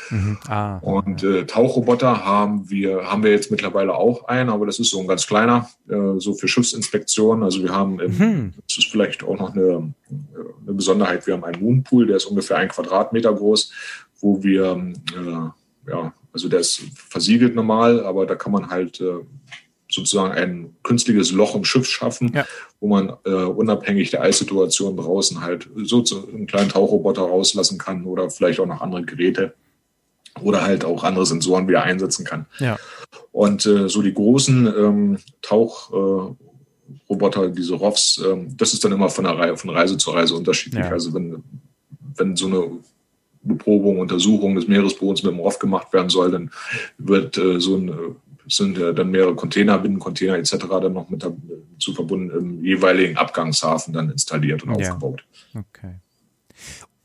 Mhm. 0.09 0.37
Ah, 0.47 0.77
und 0.77 1.23
äh, 1.23 1.45
Tauchroboter 1.45 2.25
haben 2.25 2.69
wir, 2.69 3.03
haben 3.03 3.23
wir 3.23 3.31
jetzt 3.31 3.51
mittlerweile 3.51 3.95
auch 3.95 4.25
einen, 4.25 4.49
aber 4.49 4.65
das 4.65 4.79
ist 4.79 4.89
so 4.89 4.99
ein 4.99 5.07
ganz 5.07 5.27
kleiner, 5.27 5.69
äh, 5.89 6.19
so 6.19 6.33
für 6.33 6.47
Schiffsinspektionen. 6.47 7.43
Also 7.43 7.61
wir 7.63 7.73
haben, 7.73 7.99
im, 7.99 8.17
mhm. 8.17 8.53
das 8.67 8.77
ist 8.77 8.91
vielleicht 8.91 9.23
auch 9.23 9.37
noch 9.37 9.53
eine, 9.53 9.93
eine 10.09 10.73
Besonderheit, 10.73 11.27
wir 11.27 11.33
haben 11.33 11.43
einen 11.43 11.61
Moonpool, 11.61 12.07
der 12.07 12.17
ist 12.17 12.25
ungefähr 12.25 12.57
ein 12.57 12.69
Quadratmeter 12.69 13.33
groß, 13.33 13.71
wo 14.19 14.43
wir, 14.43 14.93
äh, 15.15 15.91
ja, 15.91 16.13
also 16.33 16.49
der 16.49 16.59
ist 16.59 16.81
versiegelt 16.95 17.55
normal, 17.55 18.03
aber 18.05 18.25
da 18.25 18.35
kann 18.35 18.51
man 18.51 18.69
halt 18.69 19.01
äh, 19.01 19.23
sozusagen 19.97 20.33
ein 20.33 20.75
künstliches 20.83 21.31
Loch 21.31 21.55
im 21.55 21.65
Schiff 21.65 21.89
schaffen, 21.89 22.31
ja. 22.33 22.45
wo 22.79 22.87
man 22.87 23.13
äh, 23.25 23.31
unabhängig 23.31 24.11
der 24.11 24.21
Eissituation 24.21 24.95
draußen 24.95 25.41
halt 25.41 25.67
so 25.83 26.03
einen 26.31 26.47
kleinen 26.47 26.69
Tauchroboter 26.69 27.23
rauslassen 27.23 27.77
kann 27.77 28.05
oder 28.05 28.29
vielleicht 28.29 28.59
auch 28.59 28.65
noch 28.65 28.81
andere 28.81 29.03
Geräte 29.03 29.53
oder 30.41 30.61
halt 30.61 30.85
auch 30.85 31.03
andere 31.03 31.25
Sensoren 31.25 31.67
wieder 31.67 31.83
einsetzen 31.83 32.23
kann. 32.25 32.45
Ja. 32.59 32.77
Und 33.31 33.65
äh, 33.65 33.89
so 33.89 34.01
die 34.01 34.13
großen 34.13 34.67
ähm, 34.67 35.17
Tauchroboter, 35.41 36.37
äh, 37.45 37.51
diese 37.51 37.75
ROVs, 37.75 38.21
äh, 38.23 38.37
das 38.55 38.73
ist 38.73 38.83
dann 38.83 38.91
immer 38.91 39.09
von, 39.09 39.23
der 39.23 39.37
Reihe, 39.37 39.57
von 39.57 39.71
Reise 39.71 39.97
zu 39.97 40.11
Reise 40.11 40.35
unterschiedlich. 40.35 40.85
Ja. 40.85 40.91
Also 40.91 41.13
wenn, 41.13 41.43
wenn 42.15 42.35
so 42.35 42.47
eine 42.47 42.69
Beprobung, 43.41 43.99
Untersuchung 43.99 44.55
des 44.55 44.67
Meeresbodens 44.67 45.23
mit 45.23 45.31
dem 45.31 45.39
ROV 45.39 45.59
gemacht 45.59 45.93
werden 45.93 46.09
soll, 46.09 46.31
dann 46.31 46.51
wird 46.97 47.37
äh, 47.37 47.59
so 47.59 47.77
ein 47.77 47.91
sind 48.47 48.77
äh, 48.77 48.93
dann 48.93 49.09
mehrere 49.09 49.35
Container, 49.35 49.77
Binnencontainer 49.77 50.35
etc. 50.37 50.55
dann 50.69 50.93
noch 50.93 51.09
mit 51.09 51.23
dazu 51.23 51.93
verbunden 51.93 52.31
im 52.31 52.63
jeweiligen 52.63 53.17
Abgangshafen 53.17 53.93
dann 53.93 54.09
installiert 54.09 54.63
und 54.63 54.79
ja. 54.79 54.89
aufgebaut. 54.89 55.25
Okay. 55.53 55.95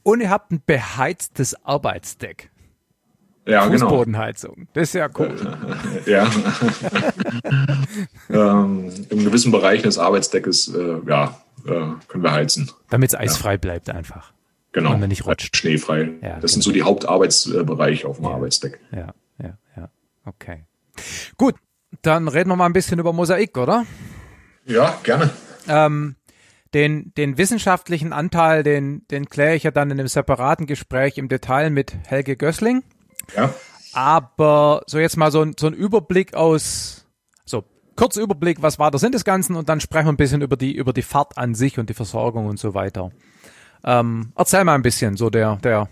Und 0.03 0.21
ihr 0.21 0.31
habt 0.31 0.51
ein 0.51 0.63
beheiztes 0.65 1.55
Arbeitsdeck. 1.65 2.51
Ja, 3.47 3.67
genau. 3.67 3.89
Fußbodenheizung. 3.89 4.69
Das 4.73 4.85
ist 4.85 4.95
ja 4.95 5.09
cool. 5.19 5.35
ja. 6.07 6.31
ähm, 8.31 8.93
Im 9.09 9.25
gewissen 9.25 9.51
Bereich 9.51 9.83
des 9.83 9.99
Arbeitsdeckes, 9.99 10.73
äh, 10.75 10.99
ja, 11.09 11.41
äh, 11.67 11.71
können 12.09 12.23
wir 12.23 12.33
heizen. 12.33 12.71
Damit 12.91 13.11
es 13.11 13.19
eisfrei 13.19 13.53
ja. 13.53 13.57
bleibt 13.59 13.91
einfach. 13.91 14.33
Genau. 14.71 14.95
Und 14.95 15.07
nicht 15.09 15.27
rutscht. 15.27 15.57
Schneefrei. 15.57 16.13
Ja, 16.23 16.39
das 16.39 16.41
genau. 16.41 16.47
sind 16.47 16.63
so 16.63 16.73
die 16.73 16.83
Hauptarbeitsbereiche 16.83 18.09
auf 18.09 18.17
dem 18.17 18.27
ja. 18.27 18.31
Arbeitsdeck. 18.31 18.81
Ja, 18.93 19.15
ja, 19.43 19.59
ja. 19.77 19.91
Okay. 20.25 20.65
Gut, 21.37 21.55
dann 22.03 22.29
reden 22.29 22.49
wir 22.51 22.57
mal 22.57 22.67
ein 22.67 22.73
bisschen 22.73 22.99
über 22.99 23.13
Mosaik, 23.13 23.57
oder? 23.59 23.85
Ja, 24.65 24.99
gerne. 25.03 25.31
Ähm, 25.69 26.17
den, 26.75 27.13
den 27.17 27.37
wissenschaftlichen 27.37 28.13
Anteil, 28.13 28.63
den, 28.63 29.07
den 29.11 29.27
kläre 29.27 29.55
ich 29.55 29.65
ja 29.65 29.71
dann 29.71 29.91
in 29.91 29.99
einem 30.01 30.09
separaten 30.09 30.67
Gespräch 30.67 31.19
im 31.19 31.29
Detail 31.29 31.71
mit 31.71 31.95
Helge 32.07 32.37
Gößling. 32.37 32.83
Ja. 33.37 33.53
Aber 33.93 34.83
so 34.87 34.99
jetzt 34.99 35.17
mal 35.17 35.31
so 35.31 35.43
ein, 35.43 35.55
so 35.59 35.67
ein 35.67 35.75
Überblick 35.75 36.35
aus, 36.35 37.07
so 37.45 37.65
kurzer 37.95 38.23
Überblick, 38.23 38.63
was 38.63 38.79
war 38.79 38.91
der 38.91 39.01
Sinn 39.01 39.13
des 39.13 39.25
Ganzen 39.25 39.55
und 39.55 39.69
dann 39.69 39.81
sprechen 39.81 40.07
wir 40.07 40.13
ein 40.13 40.17
bisschen 40.17 40.41
über 40.41 40.57
die, 40.57 40.75
über 40.75 40.95
die 40.95 41.03
Fahrt 41.03 41.37
an 41.37 41.55
sich 41.55 41.79
und 41.79 41.91
die 41.91 41.95
Versorgung 41.95 42.47
und 42.47 42.59
so 42.59 42.73
weiter. 42.75 43.11
Ähm, 43.85 44.33
erzähl 44.35 44.65
mal 44.65 44.75
ein 44.75 44.83
bisschen, 44.83 45.17
so 45.17 45.29
der, 45.29 45.57
der, 45.57 45.89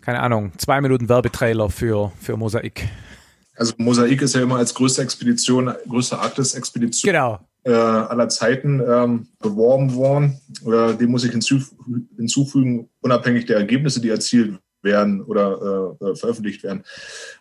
keine 0.00 0.20
Ahnung, 0.20 0.52
zwei 0.56 0.80
Minuten 0.80 1.08
Werbetrailer 1.08 1.68
für, 1.68 2.12
für 2.20 2.36
Mosaik. 2.36 2.88
Also 3.56 3.74
Mosaik 3.78 4.22
ist 4.22 4.34
ja 4.34 4.42
immer 4.42 4.56
als 4.56 4.74
größte 4.74 5.02
Expedition, 5.02 5.72
größte 5.88 6.18
Arktis-Expedition 6.18 7.12
genau. 7.12 7.38
äh, 7.64 7.72
aller 7.72 8.28
Zeiten 8.28 8.80
ähm, 8.86 9.28
beworben 9.40 9.94
worden. 9.94 10.40
Äh, 10.66 10.94
dem 10.94 11.10
muss 11.10 11.24
ich 11.24 11.30
hinzuf 11.30 11.72
hinzufügen, 12.16 12.88
unabhängig 13.00 13.46
der 13.46 13.56
Ergebnisse, 13.56 14.00
die 14.00 14.08
erzielt 14.08 14.58
werden 14.84 15.22
oder 15.22 15.96
äh, 16.00 16.04
äh, 16.04 16.14
veröffentlicht 16.14 16.62
werden, 16.62 16.84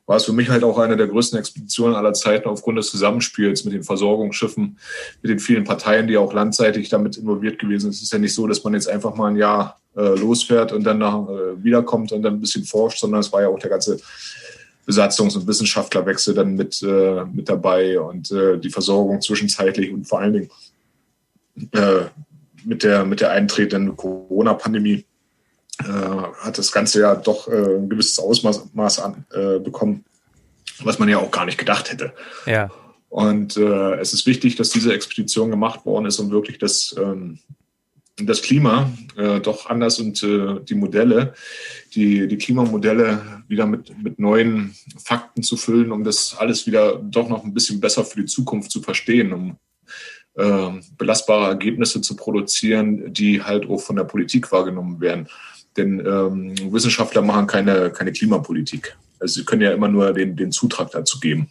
war 0.05 0.17
es 0.17 0.25
für 0.25 0.33
mich 0.33 0.49
halt 0.49 0.63
auch 0.63 0.79
eine 0.79 0.97
der 0.97 1.07
größten 1.07 1.37
Expeditionen 1.37 1.95
aller 1.95 2.13
Zeiten 2.13 2.47
aufgrund 2.47 2.77
des 2.77 2.89
Zusammenspiels 2.89 3.65
mit 3.65 3.73
den 3.73 3.83
Versorgungsschiffen, 3.83 4.79
mit 5.21 5.29
den 5.29 5.39
vielen 5.39 5.65
Parteien, 5.65 6.07
die 6.07 6.17
auch 6.17 6.33
landseitig 6.33 6.89
damit 6.89 7.17
involviert 7.17 7.59
gewesen 7.59 7.81
sind. 7.81 7.91
Es 7.91 8.01
ist 8.01 8.13
ja 8.13 8.19
nicht 8.19 8.33
so, 8.33 8.47
dass 8.47 8.63
man 8.63 8.73
jetzt 8.73 8.89
einfach 8.89 9.15
mal 9.15 9.27
ein 9.27 9.35
Jahr 9.35 9.79
äh, 9.95 10.15
losfährt 10.17 10.71
und 10.71 10.83
dann 10.83 10.97
nach, 10.97 11.27
äh, 11.29 11.63
wiederkommt 11.63 12.11
und 12.11 12.23
dann 12.23 12.35
ein 12.35 12.41
bisschen 12.41 12.63
forscht, 12.63 12.99
sondern 12.99 13.19
es 13.19 13.31
war 13.31 13.41
ja 13.41 13.49
auch 13.49 13.59
der 13.59 13.69
ganze 13.69 13.99
Besatzungs- 14.87 15.35
und 15.37 15.47
Wissenschaftlerwechsel 15.47 16.33
dann 16.33 16.55
mit, 16.55 16.81
äh, 16.83 17.23
mit 17.25 17.49
dabei 17.49 17.99
und 17.99 18.31
äh, 18.31 18.57
die 18.57 18.69
Versorgung 18.69 19.21
zwischenzeitlich 19.21 19.91
und 19.91 20.05
vor 20.05 20.19
allen 20.19 20.33
Dingen 20.33 20.49
äh, 21.71 22.05
mit 22.65 22.83
der, 22.83 23.05
mit 23.05 23.21
der 23.21 23.31
eintretenden 23.31 23.95
Corona-Pandemie 23.95 25.05
äh, 25.79 25.85
hat 25.85 26.57
das 26.57 26.71
Ganze 26.71 27.01
ja 27.01 27.15
doch 27.15 27.47
äh, 27.47 27.77
ein 27.77 27.89
gewisses 27.89 28.19
Ausmaß 28.19 28.99
an, 28.99 29.25
äh, 29.31 29.59
bekommen, 29.59 30.05
was 30.83 30.99
man 30.99 31.09
ja 31.09 31.17
auch 31.17 31.31
gar 31.31 31.45
nicht 31.45 31.57
gedacht 31.57 31.91
hätte. 31.91 32.13
Ja. 32.45 32.69
Und 33.09 33.57
es 33.57 34.11
ist 34.11 34.25
wichtig, 34.25 34.55
dass 34.55 34.71
diese 34.71 34.91
Expedition 34.91 35.51
gemacht 35.51 35.85
worden 35.85 36.07
ist, 36.07 36.17
um 36.17 36.31
wirklich 36.31 36.57
das, 36.57 36.95
ähm, 36.97 37.37
das 38.17 38.41
Klima 38.41 38.91
äh, 39.17 39.39
doch 39.39 39.69
anders 39.69 39.99
und 39.99 40.21
äh, 40.23 40.59
die 40.63 40.75
Modelle, 40.75 41.33
die, 41.95 42.27
die 42.27 42.37
Klimamodelle 42.37 43.43
wieder 43.47 43.65
mit, 43.65 43.91
mit 44.01 44.19
neuen 44.19 44.75
Fakten 45.03 45.41
zu 45.41 45.57
füllen, 45.57 45.91
um 45.91 46.03
das 46.03 46.35
alles 46.37 46.67
wieder 46.67 46.97
doch 46.97 47.27
noch 47.27 47.43
ein 47.43 47.53
bisschen 47.53 47.79
besser 47.79 48.05
für 48.05 48.21
die 48.21 48.27
Zukunft 48.27 48.71
zu 48.71 48.81
verstehen, 48.81 49.33
um 49.33 49.57
äh, 50.35 50.81
belastbare 50.97 51.47
Ergebnisse 51.47 52.01
zu 52.01 52.15
produzieren, 52.15 53.13
die 53.13 53.41
halt 53.41 53.67
auch 53.67 53.79
von 53.79 53.95
der 53.95 54.03
Politik 54.03 54.51
wahrgenommen 54.51 55.01
werden. 55.01 55.27
Denn 55.75 55.99
ähm, 55.99 56.71
Wissenschaftler 56.71 57.23
machen 57.23 57.47
keine, 57.47 57.91
keine 57.91 58.11
Klimapolitik. 58.11 58.95
Also 59.19 59.39
sie 59.39 59.45
können 59.45 59.63
ja 59.63 59.71
immer 59.71 59.87
nur 59.87 60.13
den, 60.13 60.35
den 60.35 60.51
Zutrag 60.51 60.91
dazu 60.91 61.19
geben. 61.19 61.49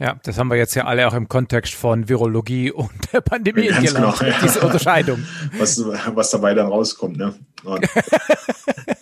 Ja, 0.00 0.16
das 0.24 0.38
haben 0.38 0.48
wir 0.48 0.56
jetzt 0.56 0.74
ja 0.74 0.86
alle 0.86 1.06
auch 1.06 1.14
im 1.14 1.28
Kontext 1.28 1.74
von 1.74 2.08
Virologie 2.08 2.70
und 2.72 2.90
der 3.12 3.20
Pandemie 3.20 3.68
Ganz 3.68 3.92
gelernt, 3.92 4.18
genau, 4.18 4.30
ja. 4.30 4.38
diese 4.42 4.60
Unterscheidung. 4.60 5.24
Was, 5.58 5.78
was 5.78 6.30
dabei 6.30 6.54
dann 6.54 6.66
rauskommt. 6.66 7.16
Ne? 7.16 7.34
Und, 7.62 7.86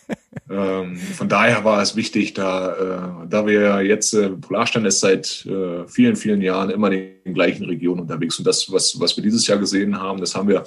ähm, 0.53 0.96
von 0.96 1.28
daher 1.28 1.64
war 1.64 1.80
es 1.80 1.96
wichtig, 1.96 2.34
da, 2.34 3.22
äh, 3.22 3.28
da 3.28 3.46
wir 3.46 3.80
jetzt, 3.82 4.12
äh, 4.12 4.28
Polarstern 4.30 4.84
ist 4.84 5.00
seit 5.00 5.46
äh, 5.46 5.86
vielen, 5.88 6.16
vielen 6.16 6.42
Jahren 6.42 6.70
immer 6.70 6.90
in 6.92 7.14
den 7.24 7.34
gleichen 7.34 7.64
Regionen 7.64 8.00
unterwegs. 8.03 8.38
Und 8.38 8.46
das, 8.46 8.70
was, 8.70 8.98
was 9.00 9.16
wir 9.16 9.22
dieses 9.22 9.46
Jahr 9.46 9.59
gesehen 9.59 9.98
haben, 9.98 10.20
das 10.20 10.34
haben 10.34 10.48
wir 10.48 10.64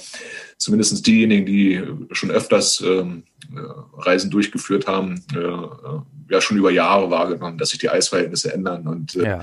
zumindest 0.57 1.05
diejenigen, 1.05 1.45
die 1.45 1.83
schon 2.11 2.31
öfters 2.31 2.81
ähm, 2.81 3.23
äh, 3.55 3.59
Reisen 4.01 4.31
durchgeführt 4.31 4.87
haben, 4.87 5.23
äh, 5.35 5.39
äh, 5.39 6.01
ja 6.29 6.41
schon 6.41 6.57
über 6.57 6.71
Jahre 6.71 7.11
wahrgenommen, 7.11 7.57
dass 7.59 7.69
sich 7.69 7.79
die 7.79 7.89
Eisverhältnisse 7.89 8.51
ändern 8.53 8.87
und 8.87 9.15
äh, 9.15 9.23
Ja. 9.23 9.41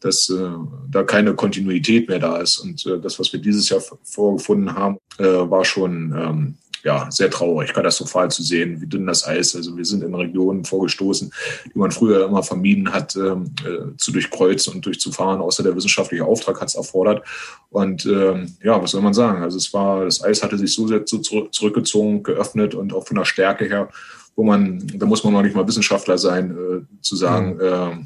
dass 0.00 0.28
äh, 0.28 0.48
da 0.90 1.04
keine 1.04 1.34
Kontinuität 1.34 2.08
mehr 2.08 2.18
da 2.18 2.38
ist. 2.38 2.58
Und 2.58 2.84
äh, 2.86 2.98
das, 2.98 3.20
was 3.20 3.32
wir 3.32 3.40
dieses 3.40 3.68
Jahr 3.68 3.80
vorgefunden 4.02 4.74
haben, 4.74 4.98
war 5.18 5.64
schon 5.64 6.14
ähm, 6.14 6.54
ja, 6.86 7.10
sehr 7.10 7.30
traurig, 7.30 7.74
katastrophal 7.74 8.30
zu 8.30 8.44
sehen, 8.44 8.80
wie 8.80 8.86
dünn 8.86 9.08
das 9.08 9.26
Eis. 9.26 9.56
Also 9.56 9.76
wir 9.76 9.84
sind 9.84 10.04
in 10.04 10.14
Regionen 10.14 10.64
vorgestoßen, 10.64 11.32
die 11.64 11.78
man 11.78 11.90
früher 11.90 12.24
immer 12.24 12.44
vermieden 12.44 12.92
hat, 12.92 13.16
ähm, 13.16 13.50
äh, 13.64 13.96
zu 13.96 14.12
durchkreuzen 14.12 14.72
und 14.72 14.86
durchzufahren, 14.86 15.40
außer 15.40 15.64
der 15.64 15.74
wissenschaftliche 15.74 16.24
Auftrag 16.24 16.60
hat 16.60 16.68
es 16.68 16.76
erfordert. 16.76 17.26
Und 17.70 18.06
ähm, 18.06 18.54
ja, 18.62 18.80
was 18.80 18.92
soll 18.92 19.02
man 19.02 19.14
sagen? 19.14 19.42
Also 19.42 19.56
es 19.56 19.74
war, 19.74 20.04
das 20.04 20.22
Eis 20.22 20.44
hatte 20.44 20.58
sich 20.58 20.72
so 20.72 20.86
sehr 20.86 21.04
zu, 21.04 21.18
zurück- 21.18 21.52
zurückgezogen, 21.52 22.22
geöffnet 22.22 22.76
und 22.76 22.94
auch 22.94 23.04
von 23.04 23.16
der 23.16 23.24
Stärke 23.24 23.64
her, 23.64 23.88
wo 24.36 24.44
man, 24.44 24.80
da 24.94 25.06
muss 25.06 25.24
man 25.24 25.32
noch 25.32 25.42
nicht 25.42 25.56
mal 25.56 25.66
Wissenschaftler 25.66 26.18
sein, 26.18 26.52
äh, 26.52 27.02
zu 27.02 27.16
sagen, 27.16 27.58
äh, 27.58 27.96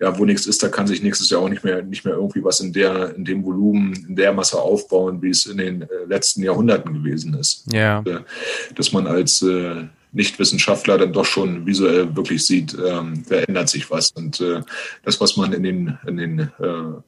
ja, 0.00 0.18
wo 0.18 0.24
nichts 0.24 0.46
ist, 0.46 0.62
da 0.62 0.68
kann 0.68 0.86
sich 0.86 1.02
nächstes 1.02 1.28
Jahr 1.30 1.42
auch 1.42 1.48
nicht 1.48 1.62
mehr, 1.62 1.82
nicht 1.82 2.04
mehr 2.04 2.14
irgendwie 2.14 2.42
was 2.42 2.60
in 2.60 2.72
der, 2.72 3.14
in 3.14 3.24
dem 3.24 3.44
Volumen, 3.44 4.06
in 4.08 4.16
der 4.16 4.32
Masse 4.32 4.58
aufbauen, 4.60 5.20
wie 5.20 5.30
es 5.30 5.46
in 5.46 5.58
den 5.58 5.82
äh, 5.82 5.86
letzten 6.08 6.42
Jahrhunderten 6.42 6.94
gewesen 6.94 7.34
ist. 7.34 7.64
Ja. 7.70 8.00
Äh, 8.00 8.20
Dass 8.74 8.92
man 8.92 9.06
als 9.06 9.42
äh, 9.42 9.84
Nichtwissenschaftler 10.12 10.98
dann 10.98 11.12
doch 11.12 11.26
schon 11.26 11.66
visuell 11.66 12.16
wirklich 12.16 12.44
sieht, 12.44 12.74
ähm, 12.74 13.22
da 13.28 13.36
ändert 13.36 13.68
sich 13.68 13.90
was. 13.90 14.10
Und 14.12 14.40
äh, 14.40 14.62
das, 15.04 15.20
was 15.20 15.36
man 15.36 15.52
in 15.52 15.62
den, 15.62 15.98
in 16.06 16.16
den 16.16 16.38
äh, 16.40 16.48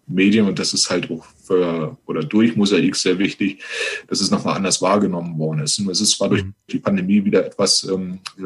Medien, 0.07 0.47
und 0.47 0.59
das 0.59 0.75
ist 0.75 0.89
halt 0.91 1.11
auch 1.11 1.25
für, 1.43 1.97
oder 2.07 2.23
durch 2.23 2.55
Mosaik 2.57 2.95
sehr 2.95 3.19
wichtig, 3.19 3.63
dass 4.07 4.21
es 4.21 4.31
nochmal 4.31 4.55
anders 4.57 4.83
wahrgenommen 4.83 5.39
worden 5.39 5.61
ist. 5.61 5.79
Und 5.79 5.91
es 5.91 6.01
ist 6.01 6.13
zwar 6.13 6.29
durch 6.29 6.45
Mhm. 6.45 6.55
die 6.71 6.79
Pandemie 6.79 7.25
wieder 7.25 7.45
etwas 7.45 7.85
ähm, 7.85 8.21
äh, 8.39 8.43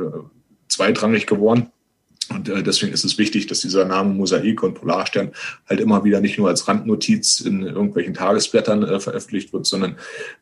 zweitrangig 0.68 1.26
geworden, 1.26 1.66
und 2.30 2.48
äh, 2.48 2.62
deswegen 2.62 2.92
ist 2.92 3.04
es 3.04 3.18
wichtig, 3.18 3.46
dass 3.46 3.60
dieser 3.60 3.84
Name 3.84 4.12
Mosaik 4.14 4.62
und 4.62 4.74
Polarstern 4.74 5.30
halt 5.68 5.80
immer 5.80 6.04
wieder 6.04 6.20
nicht 6.20 6.38
nur 6.38 6.48
als 6.48 6.66
Randnotiz 6.68 7.40
in 7.40 7.62
irgendwelchen 7.62 8.14
Tagesblättern 8.14 8.82
äh, 8.82 9.00
veröffentlicht 9.00 9.52
wird, 9.52 9.66
sondern 9.66 9.96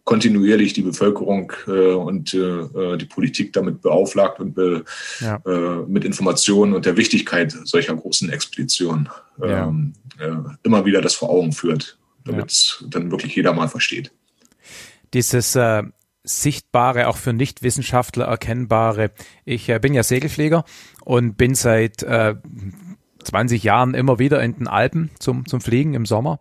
kontinuierlich 0.04 0.72
die 0.72 0.82
Bevölkerung 0.82 1.52
äh, 1.66 1.92
und 1.92 2.32
äh, 2.34 2.96
die 2.96 3.06
Politik 3.06 3.52
damit 3.52 3.82
beauflagt 3.82 4.40
und 4.40 4.54
be, 4.54 4.84
Ja. 5.20 5.40
äh, 5.46 5.84
mit 5.86 6.04
Informationen 6.04 6.72
und 6.74 6.86
der 6.86 6.96
Wichtigkeit 6.96 7.54
solcher 7.64 7.94
großen 7.94 8.30
Expeditionen 8.30 9.08
Ja. 9.40 9.66
ähm, 9.68 9.92
äh, 10.18 10.30
immer 10.62 10.84
wieder 10.84 11.00
das 11.00 11.14
vor 11.14 11.30
Augen 11.30 11.52
führt, 11.52 11.98
damit 12.24 12.84
dann 12.88 13.10
wirklich 13.10 13.34
jeder 13.36 13.52
mal 13.52 13.68
versteht. 13.68 14.10
dieses 15.12 15.54
äh, 15.56 15.82
sichtbare, 16.26 17.08
auch 17.08 17.18
für 17.18 17.32
Nichtwissenschaftler 17.32 18.24
erkennbare. 18.24 19.10
Ich 19.44 19.68
äh, 19.68 19.78
bin 19.78 19.92
ja 19.94 20.02
Segelflieger 20.02 20.64
und 21.04 21.36
bin 21.36 21.54
seit 21.54 22.02
äh, 22.02 22.34
20 23.22 23.62
Jahren 23.62 23.94
immer 23.94 24.18
wieder 24.18 24.42
in 24.42 24.54
den 24.56 24.68
Alpen 24.68 25.10
zum, 25.18 25.46
zum 25.46 25.60
Fliegen 25.60 25.94
im 25.94 26.06
Sommer. 26.06 26.40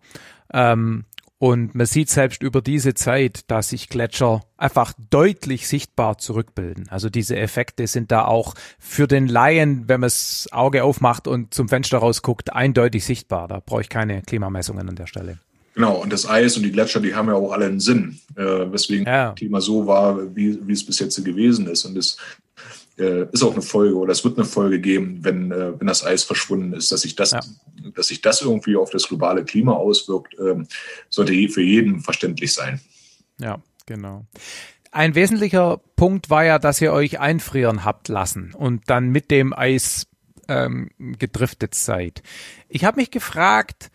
Ähm, 0.52 1.04
und 1.38 1.74
man 1.74 1.84
sieht 1.84 2.08
selbst 2.08 2.42
über 2.42 2.62
diese 2.62 2.94
Zeit, 2.94 3.50
dass 3.50 3.70
sich 3.70 3.88
Gletscher 3.88 4.42
einfach 4.56 4.94
deutlich 5.10 5.68
sichtbar 5.68 6.16
zurückbilden. 6.16 6.88
Also 6.88 7.10
diese 7.10 7.36
Effekte 7.36 7.86
sind 7.86 8.10
da 8.12 8.24
auch 8.24 8.54
für 8.78 9.06
den 9.06 9.26
Laien, 9.26 9.84
wenn 9.86 10.00
man 10.00 10.06
das 10.06 10.48
Auge 10.52 10.84
aufmacht 10.84 11.28
und 11.28 11.52
zum 11.52 11.68
Fenster 11.68 11.98
rausguckt, 11.98 12.52
eindeutig 12.54 13.04
sichtbar. 13.04 13.48
Da 13.48 13.60
brauche 13.60 13.82
ich 13.82 13.88
keine 13.90 14.22
Klimamessungen 14.22 14.88
an 14.88 14.96
der 14.96 15.06
Stelle. 15.06 15.38
Genau, 15.74 16.00
und 16.00 16.12
das 16.12 16.26
Eis 16.26 16.56
und 16.56 16.62
die 16.62 16.70
Gletscher, 16.70 17.00
die 17.00 17.14
haben 17.16 17.28
ja 17.28 17.34
auch 17.34 17.50
alle 17.50 17.66
einen 17.66 17.80
Sinn, 17.80 18.20
äh, 18.36 18.42
weswegen 18.42 19.04
Ja. 19.04 19.26
das 19.30 19.34
Klima 19.34 19.60
so 19.60 19.86
war, 19.86 20.34
wie, 20.36 20.56
wie 20.66 20.72
es 20.72 20.86
bis 20.86 21.00
jetzt 21.00 21.22
gewesen 21.22 21.66
ist. 21.66 21.84
Und 21.84 21.98
es 21.98 22.16
äh, 22.98 23.26
ist 23.32 23.42
auch 23.42 23.52
eine 23.52 23.62
Folge 23.62 23.96
oder 23.96 24.12
es 24.12 24.24
wird 24.24 24.38
eine 24.38 24.46
Folge 24.46 24.80
geben, 24.80 25.18
wenn, 25.22 25.50
äh, 25.50 25.78
wenn 25.78 25.86
das 25.86 26.04
Eis 26.04 26.24
verschwunden 26.24 26.72
ist, 26.72 26.92
dass 26.92 27.02
sich 27.02 27.16
das, 27.16 27.32
Ja. 27.32 27.40
dass 27.94 28.08
sich 28.08 28.20
das 28.20 28.42
irgendwie 28.42 28.76
auf 28.76 28.90
das 28.90 29.08
globale 29.08 29.44
Klima 29.44 29.72
auswirkt, 29.72 30.36
ähm, 30.38 30.66
sollte 31.08 31.32
für 31.48 31.62
jeden 31.62 32.00
verständlich 32.00 32.52
sein. 32.52 32.80
Ja, 33.40 33.60
genau. 33.86 34.26
Ein 34.92 35.14
wesentlicher 35.14 35.80
Punkt 35.96 36.30
war 36.30 36.44
ja, 36.44 36.58
dass 36.58 36.80
ihr 36.80 36.92
euch 36.92 37.18
einfrieren 37.18 37.84
habt 37.84 38.08
lassen 38.08 38.54
und 38.54 38.82
dann 38.88 39.10
mit 39.10 39.30
dem 39.30 39.52
Eis 39.52 40.06
ähm, 40.46 40.90
gedriftet 40.98 41.74
seid. 41.74 42.22
Ich 42.68 42.84
habe 42.84 43.00
mich 43.00 43.10
gefragt, 43.10 43.90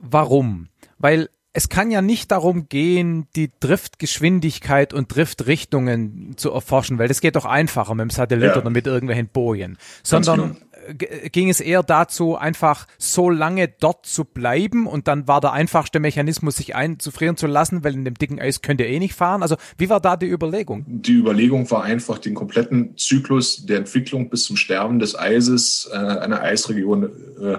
Warum? 0.00 0.68
Weil 0.98 1.28
es 1.52 1.68
kann 1.68 1.90
ja 1.90 2.00
nicht 2.00 2.30
darum 2.30 2.68
gehen, 2.68 3.26
die 3.34 3.50
Driftgeschwindigkeit 3.58 4.94
und 4.94 5.14
Driftrichtungen 5.14 6.34
zu 6.36 6.52
erforschen, 6.52 6.98
weil 6.98 7.08
das 7.08 7.20
geht 7.20 7.34
doch 7.34 7.44
einfacher 7.44 7.94
mit 7.94 8.04
dem 8.04 8.10
Satellit 8.10 8.50
ja. 8.50 8.58
oder 8.58 8.70
mit 8.70 8.86
irgendwelchen 8.86 9.26
Bojen, 9.26 9.76
sondern 10.04 10.58
genau. 10.86 11.08
ging 11.32 11.50
es 11.50 11.58
eher 11.60 11.82
dazu, 11.82 12.36
einfach 12.36 12.86
so 12.98 13.30
lange 13.30 13.66
dort 13.66 14.06
zu 14.06 14.24
bleiben 14.24 14.86
und 14.86 15.08
dann 15.08 15.26
war 15.26 15.40
der 15.40 15.52
einfachste 15.52 15.98
Mechanismus, 15.98 16.56
sich 16.56 16.76
einzufrieren 16.76 17.36
zu 17.36 17.48
lassen, 17.48 17.82
weil 17.82 17.94
in 17.94 18.04
dem 18.04 18.14
dicken 18.14 18.40
Eis 18.40 18.62
könnt 18.62 18.80
ihr 18.80 18.86
eh 18.86 19.00
nicht 19.00 19.14
fahren. 19.14 19.42
Also 19.42 19.56
wie 19.76 19.90
war 19.90 20.00
da 20.00 20.16
die 20.16 20.28
Überlegung? 20.28 20.84
Die 20.86 21.14
Überlegung 21.14 21.68
war 21.72 21.82
einfach, 21.82 22.18
den 22.18 22.34
kompletten 22.34 22.96
Zyklus 22.96 23.66
der 23.66 23.78
Entwicklung 23.78 24.30
bis 24.30 24.44
zum 24.44 24.56
Sterben 24.56 25.00
des 25.00 25.18
Eises 25.18 25.90
äh, 25.92 25.96
einer 25.96 26.42
Eisregion 26.42 27.10
äh, 27.42 27.58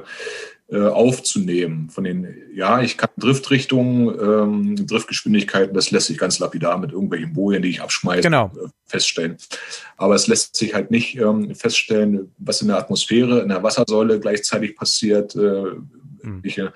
äh, 0.71 0.87
aufzunehmen. 0.87 1.89
Von 1.89 2.05
den, 2.05 2.33
ja, 2.53 2.81
ich 2.81 2.97
kann 2.97 3.09
Driftrichtungen, 3.17 4.07
ähm, 4.07 4.87
Driftgeschwindigkeiten, 4.87 5.73
das 5.73 5.91
lässt 5.91 6.07
sich 6.07 6.17
ganz 6.17 6.39
lapidar 6.39 6.77
mit 6.77 6.93
irgendwelchen 6.93 7.33
Bojen, 7.33 7.61
die 7.61 7.69
ich 7.69 7.81
abschmeiße, 7.81 8.21
genau. 8.21 8.51
äh, 8.55 8.69
feststellen. 8.85 9.35
Aber 9.97 10.15
es 10.15 10.27
lässt 10.27 10.55
sich 10.55 10.73
halt 10.73 10.89
nicht 10.89 11.17
ähm, 11.17 11.53
feststellen, 11.55 12.31
was 12.37 12.61
in 12.61 12.69
der 12.69 12.77
Atmosphäre, 12.77 13.41
in 13.41 13.49
der 13.49 13.63
Wassersäule 13.63 14.19
gleichzeitig 14.21 14.77
passiert, 14.77 15.35
äh, 15.35 15.63
mhm. 16.21 16.41
welche 16.41 16.73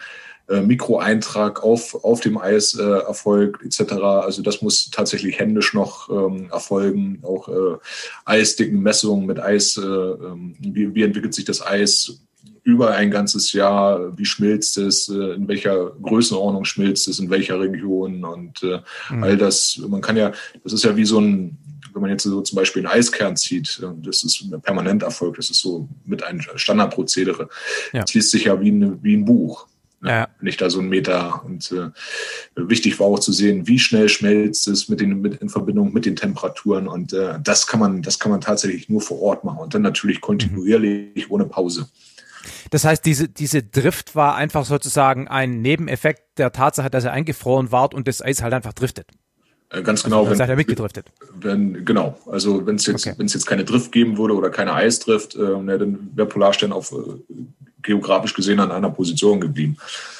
äh, 0.48 0.62
Mikroeintrag 0.62 1.64
auf, 1.64 2.04
auf 2.04 2.20
dem 2.20 2.38
Eis 2.38 2.76
äh, 2.76 2.84
erfolgt, 2.84 3.64
etc. 3.64 3.94
Also 3.94 4.42
das 4.42 4.62
muss 4.62 4.92
tatsächlich 4.92 5.40
händisch 5.40 5.74
noch 5.74 6.10
ähm, 6.10 6.50
erfolgen. 6.52 7.20
Auch 7.24 7.48
äh, 7.48 7.78
Eisdickenmessungen 8.26 9.26
mit 9.26 9.40
Eis, 9.40 9.78
äh, 9.78 9.82
ähm, 9.82 10.56
wie, 10.60 10.94
wie 10.94 11.04
entwickelt 11.04 11.34
sich 11.34 11.46
das 11.46 11.66
Eis, 11.66 12.25
über 12.66 12.96
ein 12.96 13.12
ganzes 13.12 13.54
Jahr, 13.54 14.18
wie 14.18 14.26
schmilzt 14.26 14.78
es, 14.80 15.08
äh, 15.08 15.36
in 15.36 15.48
welcher 15.48 15.92
Größenordnung 16.02 16.66
schmilzt 16.66 17.08
es, 17.08 17.20
in 17.20 17.30
welcher 17.30 17.60
Region 17.60 18.26
und 18.26 18.64
äh, 18.64 18.80
mhm. 19.12 19.24
all 19.24 19.38
das, 19.38 19.80
man 19.88 20.02
kann 20.02 20.18
ja, 20.18 20.32
das 20.64 20.74
ist 20.74 20.84
ja 20.84 20.98
wie 20.98 21.06
so 21.06 21.20
ein, 21.20 21.58
wenn 21.94 22.02
man 22.02 22.10
jetzt 22.10 22.24
so 22.24 22.42
zum 22.42 22.56
Beispiel 22.56 22.86
einen 22.86 22.98
Eiskern 23.00 23.38
zieht, 23.38 23.80
äh, 23.84 23.88
das 24.04 24.24
ist 24.24 24.42
ein 24.42 24.60
permanent 24.62 25.04
Erfolg, 25.04 25.36
das 25.36 25.52
ist 25.52 25.60
so 25.60 25.88
mit 26.06 26.24
einem 26.24 26.42
Standardprozedere. 26.42 27.50
Ja. 27.94 28.02
Das 28.02 28.14
liest 28.16 28.32
sich 28.32 28.46
ja 28.46 28.60
wie, 28.60 28.72
eine, 28.72 28.98
wie 29.04 29.16
ein 29.16 29.26
Buch. 29.26 29.68
Ne? 30.02 30.10
Ja. 30.10 30.28
Nicht 30.42 30.60
da 30.60 30.72
so 30.72 30.80
ein 30.80 30.90
Meter. 30.90 31.46
Und 31.46 31.72
äh, 31.72 31.90
wichtig 32.56 33.00
war 33.00 33.06
auch 33.06 33.20
zu 33.20 33.32
sehen, 33.32 33.68
wie 33.68 33.78
schnell 33.78 34.10
schmelzt 34.10 34.68
es 34.68 34.90
mit 34.90 35.02
den, 35.02 35.22
mit, 35.22 35.36
in 35.36 35.50
Verbindung 35.50 35.94
mit 35.94 36.08
den 36.08 36.16
Temperaturen. 36.16 36.88
Und 36.88 37.14
äh, 37.14 37.40
das 37.44 37.68
kann 37.68 37.80
man, 37.80 38.02
das 38.02 38.18
kann 38.18 38.32
man 38.32 38.42
tatsächlich 38.42 38.90
nur 38.90 39.02
vor 39.02 39.22
Ort 39.22 39.44
machen. 39.44 39.60
Und 39.60 39.76
dann 39.76 39.84
natürlich 39.84 40.20
kontinuierlich 40.20 41.28
mhm. 41.28 41.32
ohne 41.32 41.46
Pause. 41.46 41.88
Das 42.72 42.84
heißt, 42.84 43.06
diese, 43.06 43.30
diese 43.30 43.64
Drift 43.64 44.16
war 44.16 44.36
einfach 44.36 44.66
sozusagen 44.66 45.28
ein 45.28 45.62
Nebeneffekt 45.62 46.38
der 46.38 46.52
Tatsache, 46.52 46.90
dass 46.90 47.04
er 47.04 47.14
eingefroren 47.14 47.72
war 47.72 47.94
und 47.94 48.08
das 48.08 48.22
Eis 48.22 48.42
halt 48.42 48.54
einfach 48.54 48.74
driftet. 48.74 49.08
Äh, 49.70 49.82
ganz 49.82 50.04
genau. 50.04 50.20
Also, 50.20 50.32
wenn, 50.32 50.42
hat 50.42 50.50
er 50.50 50.56
mitgedriftet. 50.56 51.12
Wenn, 51.40 51.86
genau. 51.86 52.18
Also 52.32 52.66
wenn 52.66 52.76
es 52.76 52.86
jetzt, 52.86 53.06
okay. 53.06 53.16
wenn 53.18 53.26
es 53.26 53.34
jetzt 53.34 53.46
keine 53.46 53.66
Drift 53.66 53.92
geben 53.92 54.18
würde 54.18 54.36
oder 54.36 54.50
keine 54.50 54.74
Eisdrift, 54.74 55.36
äh, 55.36 55.40
dann 55.40 56.12
wäre 56.16 56.28
Polarstern 56.28 56.72
auf 56.72 56.92
äh, 56.92 57.34
geografisch 57.82 58.34
gesehen 58.34 58.60
an 58.60 58.72
einer 58.72 58.90
Position 58.90 59.40
geblieben. 59.42 59.78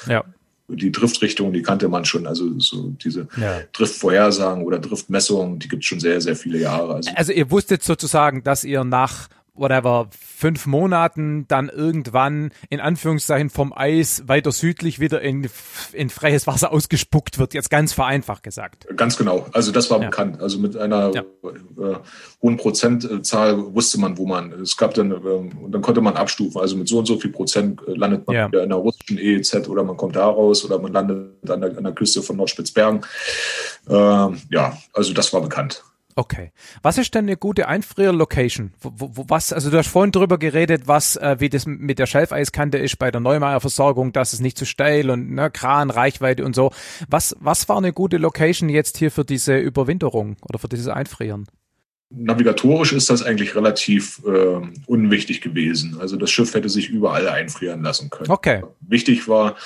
Ja. 0.08 0.24
Die 0.68 0.90
Driftrichtung, 0.90 1.52
die 1.52 1.62
kannte 1.62 1.88
man 1.88 2.04
schon. 2.04 2.26
Also 2.26 2.58
so 2.58 2.90
diese 3.02 3.28
ja. 3.40 3.60
Driftvorhersagen 3.72 4.64
oder 4.64 4.80
Driftmessungen, 4.80 5.60
die 5.60 5.68
gibt 5.68 5.84
es 5.84 5.88
schon 5.88 6.00
sehr, 6.00 6.20
sehr 6.20 6.34
viele 6.34 6.58
Jahre. 6.58 6.94
Also, 6.94 7.10
also 7.14 7.32
ihr 7.32 7.50
wusstet 7.50 7.84
sozusagen, 7.84 8.42
dass 8.42 8.64
ihr 8.64 8.82
nach 8.82 9.28
whatever, 9.56 10.08
fünf 10.10 10.66
Monaten 10.66 11.46
dann 11.48 11.68
irgendwann 11.68 12.50
in 12.68 12.80
Anführungszeichen 12.80 13.50
vom 13.50 13.72
Eis 13.72 14.24
weiter 14.26 14.52
südlich 14.52 15.00
wieder 15.00 15.20
in, 15.20 15.48
in 15.92 16.10
freies 16.10 16.46
Wasser 16.46 16.72
ausgespuckt 16.72 17.38
wird, 17.38 17.54
jetzt 17.54 17.70
ganz 17.70 17.92
vereinfacht 17.92 18.42
gesagt. 18.42 18.86
Ganz 18.96 19.16
genau. 19.16 19.46
Also 19.52 19.72
das 19.72 19.90
war 19.90 20.00
ja. 20.00 20.06
bekannt. 20.06 20.40
Also 20.40 20.58
mit 20.58 20.76
einer 20.76 21.12
ja. 21.14 21.22
äh, 21.22 21.96
hohen 22.42 22.56
Prozentzahl 22.56 23.74
wusste 23.74 24.00
man, 24.00 24.18
wo 24.18 24.26
man, 24.26 24.52
es 24.52 24.76
gab 24.76 24.94
dann, 24.94 25.10
äh, 25.10 25.14
und 25.14 25.72
dann 25.72 25.82
konnte 25.82 26.00
man 26.00 26.16
abstufen. 26.16 26.60
Also 26.60 26.76
mit 26.76 26.88
so 26.88 26.98
und 26.98 27.06
so 27.06 27.18
viel 27.18 27.32
Prozent 27.32 27.80
äh, 27.86 27.92
landet 27.92 28.26
man 28.26 28.36
ja. 28.36 28.48
wieder 28.48 28.62
in 28.62 28.68
der 28.68 28.78
russischen 28.78 29.18
EEZ 29.18 29.68
oder 29.68 29.84
man 29.84 29.96
kommt 29.96 30.16
da 30.16 30.26
raus 30.26 30.64
oder 30.64 30.78
man 30.78 30.92
landet 30.92 31.50
an 31.50 31.60
der, 31.60 31.76
an 31.76 31.84
der 31.84 31.92
Küste 31.92 32.22
von 32.22 32.36
Nordspitzbergen. 32.36 33.04
Äh, 33.88 33.94
ja, 33.94 34.76
also 34.92 35.12
das 35.12 35.32
war 35.32 35.40
bekannt. 35.40 35.84
Okay. 36.18 36.50
Was 36.80 36.96
ist 36.96 37.14
denn 37.14 37.26
eine 37.26 37.36
gute 37.36 37.68
Einfrier-Location? 37.68 38.72
Was, 38.80 39.52
also 39.52 39.70
du 39.70 39.76
hast 39.76 39.88
vorhin 39.88 40.12
drüber 40.12 40.38
geredet, 40.38 40.88
was, 40.88 41.16
äh, 41.16 41.36
wie 41.40 41.50
das 41.50 41.66
mit 41.66 41.98
der 41.98 42.06
Schelfeiskante 42.06 42.78
ist 42.78 42.98
bei 42.98 43.10
der 43.10 43.20
Neumeier 43.20 43.60
Versorgung, 43.60 44.14
dass 44.14 44.32
es 44.32 44.40
nicht 44.40 44.56
zu 44.56 44.64
steil 44.64 45.10
und 45.10 45.30
ne, 45.32 45.50
Kran, 45.50 45.90
Reichweite 45.90 46.42
und 46.46 46.56
so. 46.56 46.72
Was, 47.06 47.36
was 47.38 47.68
war 47.68 47.76
eine 47.76 47.92
gute 47.92 48.16
Location 48.16 48.70
jetzt 48.70 48.96
hier 48.96 49.10
für 49.10 49.26
diese 49.26 49.58
Überwinterung 49.58 50.36
oder 50.40 50.58
für 50.58 50.68
dieses 50.68 50.88
Einfrieren? 50.88 51.48
Navigatorisch 52.08 52.92
ist 52.92 53.10
das 53.10 53.24
eigentlich 53.24 53.56
relativ 53.56 54.22
äh, 54.24 54.60
unwichtig 54.86 55.40
gewesen. 55.40 55.98
Also 56.00 56.16
das 56.16 56.30
Schiff 56.30 56.54
hätte 56.54 56.68
sich 56.68 56.88
überall 56.88 57.28
einfrieren 57.28 57.82
lassen 57.82 58.10
können. 58.10 58.30
Okay. 58.30 58.62
Wichtig 58.80 59.26
war, 59.26 59.56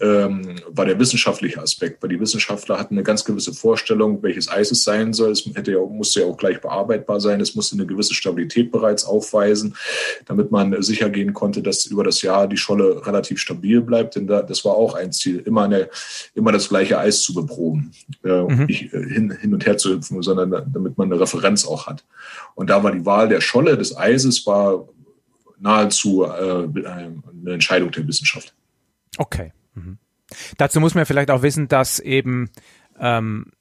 ähm, 0.00 0.56
war 0.66 0.86
der 0.86 0.98
wissenschaftliche 0.98 1.60
Aspekt, 1.60 2.02
weil 2.02 2.08
die 2.08 2.18
Wissenschaftler 2.18 2.78
hatten 2.78 2.94
eine 2.94 3.02
ganz 3.02 3.26
gewisse 3.26 3.52
Vorstellung, 3.52 4.22
welches 4.22 4.48
Eis 4.48 4.70
es 4.70 4.82
sein 4.82 5.12
soll. 5.12 5.30
Es 5.32 5.44
hätte 5.54 5.72
ja, 5.72 5.80
musste 5.80 6.20
ja 6.20 6.26
auch 6.26 6.38
gleich 6.38 6.62
bearbeitbar 6.62 7.20
sein. 7.20 7.38
Es 7.38 7.54
musste 7.54 7.76
eine 7.76 7.84
gewisse 7.84 8.14
Stabilität 8.14 8.72
bereits 8.72 9.04
aufweisen, 9.04 9.76
damit 10.24 10.50
man 10.50 10.80
sicher 10.82 11.10
gehen 11.10 11.34
konnte, 11.34 11.60
dass 11.62 11.84
über 11.84 12.02
das 12.02 12.22
Jahr 12.22 12.48
die 12.48 12.56
Scholle 12.56 13.06
relativ 13.06 13.38
stabil 13.38 13.82
bleibt. 13.82 14.16
Denn 14.16 14.26
da, 14.26 14.40
das 14.40 14.64
war 14.64 14.74
auch 14.74 14.94
ein 14.94 15.12
Ziel, 15.12 15.40
immer, 15.44 15.64
eine, 15.64 15.90
immer 16.34 16.50
das 16.50 16.70
gleiche 16.70 16.98
Eis 16.98 17.20
zu 17.20 17.34
beproben, 17.34 17.92
äh, 18.24 18.40
mhm. 18.40 18.64
nicht 18.64 18.94
äh, 18.94 19.04
hin, 19.06 19.36
hin 19.38 19.52
und 19.52 19.66
her 19.66 19.76
zu 19.76 19.90
hüpfen, 19.90 20.22
sondern 20.22 20.50
damit 20.50 20.96
man 20.96 21.12
eine 21.12 21.20
Referenz 21.20 21.66
auch 21.66 21.86
hat 21.86 21.99
hat. 22.00 22.52
Und 22.54 22.70
da 22.70 22.82
war 22.82 22.92
die 22.92 23.06
Wahl 23.06 23.28
der 23.28 23.40
Scholle 23.40 23.76
des 23.76 23.96
Eises 23.96 24.46
war 24.46 24.88
nahezu 25.58 26.24
äh, 26.24 26.28
eine 26.86 27.22
Entscheidung 27.46 27.90
der 27.90 28.06
Wissenschaft. 28.06 28.54
Okay. 29.18 29.52
Mhm. 29.74 29.98
Dazu 30.56 30.80
muss 30.80 30.94
man 30.94 31.06
vielleicht 31.06 31.30
auch 31.30 31.42
wissen, 31.42 31.68
dass 31.68 31.98
eben 31.98 32.50
ähm, 32.98 33.52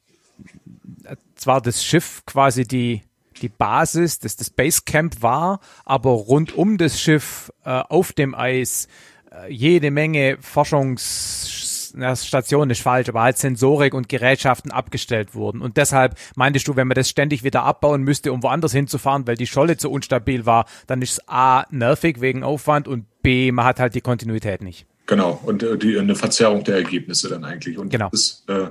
zwar 1.36 1.62
das 1.62 1.84
Schiff 1.84 2.24
quasi 2.26 2.66
die 2.66 3.02
die 3.42 3.50
Basis, 3.50 4.20
das 4.20 4.36
das 4.36 4.50
Basecamp 4.50 5.22
war, 5.22 5.62
aber 5.86 6.12
rund 6.12 6.56
um 6.56 6.78
das 6.78 7.00
Schiff 7.00 7.54
äh, 7.64 7.70
auf 7.70 8.12
dem 8.12 8.36
Eis 8.36 8.90
äh, 9.32 9.52
jede 9.52 9.92
Menge 9.92 10.38
Forschungs 10.42 11.50
na, 11.96 12.16
Station 12.16 12.70
ist 12.70 12.82
falsch, 12.82 13.10
aber 13.10 13.22
halt 13.22 13.38
Sensorik 13.38 13.94
und 13.94 14.10
Gerätschaften 14.10 14.72
abgestellt 14.72 15.36
wurden. 15.36 15.62
Und 15.62 15.78
deshalb 15.78 16.18
meintest 16.36 16.68
du, 16.68 16.76
wenn 16.76 16.88
man 16.88 16.96
das 16.96 17.10
ständig 17.10 17.44
wieder 17.44 17.64
abbauen 17.64 18.04
müsste, 18.04 18.34
um 18.34 18.44
woanders 18.44 18.72
hinzufahren, 18.72 19.28
weil 19.28 19.36
die 19.36 19.48
Scholle 19.48 19.78
zu 19.78 19.92
unstabil 19.92 20.46
war, 20.46 20.66
dann 20.88 21.02
ist 21.02 21.12
es 21.12 21.28
A 21.28 21.66
nervig 21.70 22.22
wegen 22.22 22.44
Aufwand 22.44 22.88
und 22.88 23.06
B, 23.22 23.52
man 23.52 23.66
hat 23.66 23.80
halt 23.80 23.96
die 23.96 24.02
Kontinuität 24.02 24.62
nicht. 24.62 24.89
Genau, 25.10 25.40
und 25.44 25.64
äh, 25.64 25.76
die, 25.76 25.98
eine 25.98 26.14
Verzerrung 26.14 26.64
der 26.64 26.76
Ergebnisse 26.76 27.30
dann 27.30 27.44
eigentlich. 27.44 27.80
Und 27.80 27.90
genau. 27.90 28.10
das, 28.12 28.44
äh, 28.48 28.68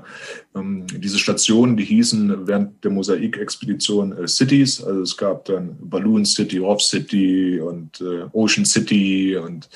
ähm, 0.54 0.86
diese 0.86 1.18
Stationen, 1.18 1.76
die 1.76 1.84
hießen 1.84 2.46
während 2.46 2.84
der 2.84 2.92
Mosaik-Expedition 2.92 4.16
äh, 4.16 4.28
Cities. 4.28 4.80
Also 4.80 5.02
es 5.02 5.16
gab 5.16 5.46
dann 5.46 5.76
Balloon 5.80 6.24
City, 6.24 6.60
Off 6.60 6.80
City 6.80 7.60
und 7.60 8.00
äh, 8.00 8.26
Ocean 8.30 8.64
City. 8.64 9.36
Und 9.36 9.68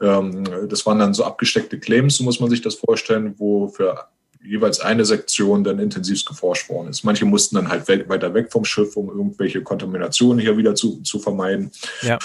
ähm, 0.00 0.44
das 0.70 0.86
waren 0.86 0.98
dann 0.98 1.12
so 1.12 1.24
abgesteckte 1.24 1.78
Claims, 1.78 2.16
so 2.16 2.24
muss 2.24 2.40
man 2.40 2.48
sich 2.48 2.62
das 2.62 2.76
vorstellen, 2.76 3.34
wo 3.36 3.68
für 3.68 4.06
jeweils 4.42 4.80
eine 4.80 5.04
Sektion 5.04 5.62
dann 5.62 5.78
intensivst 5.78 6.24
geforscht 6.24 6.70
worden 6.70 6.88
ist. 6.88 7.04
Manche 7.04 7.26
mussten 7.26 7.56
dann 7.56 7.68
halt 7.68 7.86
weiter 7.86 8.32
weg 8.32 8.50
vom 8.50 8.64
Schiff, 8.64 8.96
um 8.96 9.10
irgendwelche 9.10 9.62
Kontaminationen 9.62 10.38
hier 10.38 10.56
wieder 10.56 10.74
zu, 10.74 11.02
zu 11.02 11.18
vermeiden. 11.18 11.70
Ja. 12.00 12.18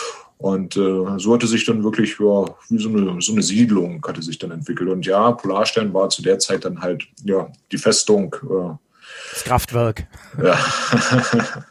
Und 0.44 0.76
äh, 0.76 1.20
so 1.20 1.34
hatte 1.34 1.48
sich 1.48 1.66
dann 1.66 1.86
wirklich 1.86 2.20
ja, 2.20 2.46
wie 2.68 2.78
so 2.78 2.90
eine, 2.90 3.22
so 3.22 3.32
eine 3.32 3.42
Siedlung 3.42 4.06
hatte 4.06 4.22
sich 4.22 4.38
dann 4.38 4.52
entwickelt. 4.52 4.90
Und 4.90 5.06
ja, 5.06 5.32
Polarstern 5.32 5.94
war 5.94 6.10
zu 6.10 6.22
der 6.22 6.38
Zeit 6.38 6.66
dann 6.66 6.82
halt 6.82 7.08
ja 7.24 7.50
die 7.72 7.78
Festung. 7.78 8.36
Äh, 8.44 8.76
das 9.32 9.46
Kraftwerk. 9.46 10.06
Ja. 10.44 10.60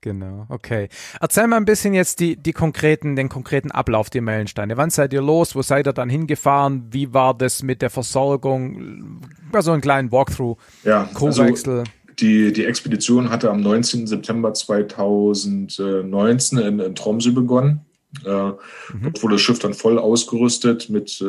Genau, 0.00 0.46
okay. 0.48 0.88
Erzähl 1.20 1.48
mal 1.48 1.56
ein 1.56 1.64
bisschen 1.64 1.92
jetzt 1.92 2.20
die, 2.20 2.36
die 2.36 2.52
konkreten, 2.52 3.16
den 3.16 3.28
konkreten 3.28 3.72
Ablauf 3.72 4.10
der 4.10 4.22
Meilensteine. 4.22 4.76
Wann 4.76 4.90
seid 4.90 5.12
ihr 5.12 5.20
los? 5.20 5.56
Wo 5.56 5.62
seid 5.62 5.88
ihr 5.88 5.92
dann 5.92 6.08
hingefahren? 6.08 6.86
Wie 6.92 7.12
war 7.12 7.34
das 7.34 7.64
mit 7.64 7.82
der 7.82 7.90
Versorgung? 7.90 9.20
Also 9.52 9.72
einen 9.72 9.82
kleinen 9.82 10.12
Walkthrough. 10.12 10.56
Ja, 10.84 11.08
Crewwechsel. 11.12 11.80
Also 11.80 11.90
die, 12.20 12.52
die 12.52 12.64
Expedition 12.64 13.30
hatte 13.30 13.50
am 13.50 13.60
19. 13.60 14.06
September 14.06 14.52
2019 14.52 16.58
in, 16.58 16.80
in 16.80 16.94
Tromsø 16.94 17.32
begonnen. 17.32 17.80
Äh, 18.24 18.30
mhm. 18.30 18.54
Dort 19.02 19.22
wurde 19.22 19.34
das 19.34 19.42
Schiff 19.42 19.58
dann 19.58 19.74
voll 19.74 19.98
ausgerüstet 19.98 20.88
mit, 20.88 21.20
äh, 21.20 21.24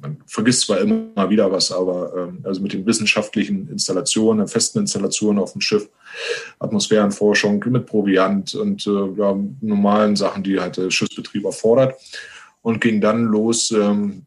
man 0.00 0.22
vergisst 0.26 0.62
zwar 0.62 0.80
immer 0.80 1.30
wieder 1.30 1.52
was, 1.52 1.70
aber 1.70 2.32
äh, 2.42 2.46
also 2.46 2.62
mit 2.62 2.72
den 2.72 2.86
wissenschaftlichen 2.86 3.68
Installationen, 3.68 4.48
festen 4.48 4.80
Installationen 4.80 5.42
auf 5.42 5.52
dem 5.52 5.60
Schiff, 5.60 5.88
Atmosphärenforschung 6.58 7.64
mit 7.68 7.86
Proviant 7.86 8.54
und 8.54 8.86
äh, 8.86 9.12
ja, 9.16 9.38
normalen 9.60 10.16
Sachen, 10.16 10.42
die 10.42 10.58
halt 10.58 10.76
der 10.76 10.90
Schiffsbetrieb 10.90 11.44
erfordert. 11.44 11.94
Und 12.62 12.80
ging 12.80 13.02
dann 13.02 13.24
los 13.24 13.70
ähm, 13.72 14.24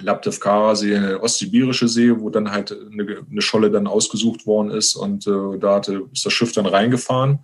Laptevkara-See, 0.00 0.94
eine 0.94 1.20
ostsibirische 1.22 1.88
See, 1.88 2.12
wo 2.18 2.30
dann 2.30 2.50
halt 2.50 2.72
eine, 2.72 3.24
eine, 3.30 3.42
Scholle 3.42 3.70
dann 3.70 3.86
ausgesucht 3.86 4.46
worden 4.46 4.70
ist 4.70 4.94
und 4.94 5.26
äh, 5.26 5.58
da 5.58 5.76
hatte, 5.76 6.02
ist 6.12 6.26
das 6.26 6.32
Schiff 6.32 6.52
dann 6.52 6.66
reingefahren 6.66 7.40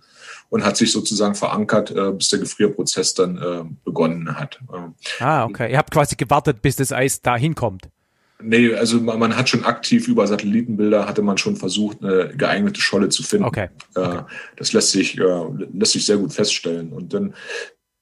und 0.49 0.63
hat 0.63 0.77
sich 0.77 0.91
sozusagen 0.91 1.35
verankert, 1.35 1.91
äh, 1.91 2.11
bis 2.11 2.29
der 2.29 2.39
Gefrierprozess 2.39 3.15
dann 3.15 3.37
äh, 3.37 3.63
begonnen 3.83 4.37
hat. 4.37 4.59
Ah, 5.19 5.45
okay. 5.45 5.71
Ihr 5.71 5.77
habt 5.77 5.91
quasi 5.91 6.15
gewartet, 6.15 6.61
bis 6.61 6.75
das 6.75 6.91
Eis 6.91 7.21
da 7.21 7.35
hinkommt. 7.35 7.89
Nee, 8.41 8.73
also 8.73 8.99
man, 8.99 9.19
man, 9.19 9.37
hat 9.37 9.47
schon 9.47 9.63
aktiv 9.63 10.07
über 10.07 10.27
Satellitenbilder 10.27 11.07
hatte 11.07 11.21
man 11.21 11.37
schon 11.37 11.55
versucht, 11.55 12.03
eine 12.03 12.33
geeignete 12.35 12.81
Scholle 12.81 13.09
zu 13.09 13.23
finden. 13.23 13.45
Okay. 13.45 13.69
okay. 13.95 14.17
Äh, 14.17 14.23
das 14.57 14.73
lässt 14.73 14.91
sich, 14.91 15.17
äh, 15.17 15.43
lässt 15.73 15.93
sich 15.93 16.05
sehr 16.05 16.17
gut 16.17 16.33
feststellen. 16.33 16.91
Und 16.91 17.13
dann 17.13 17.33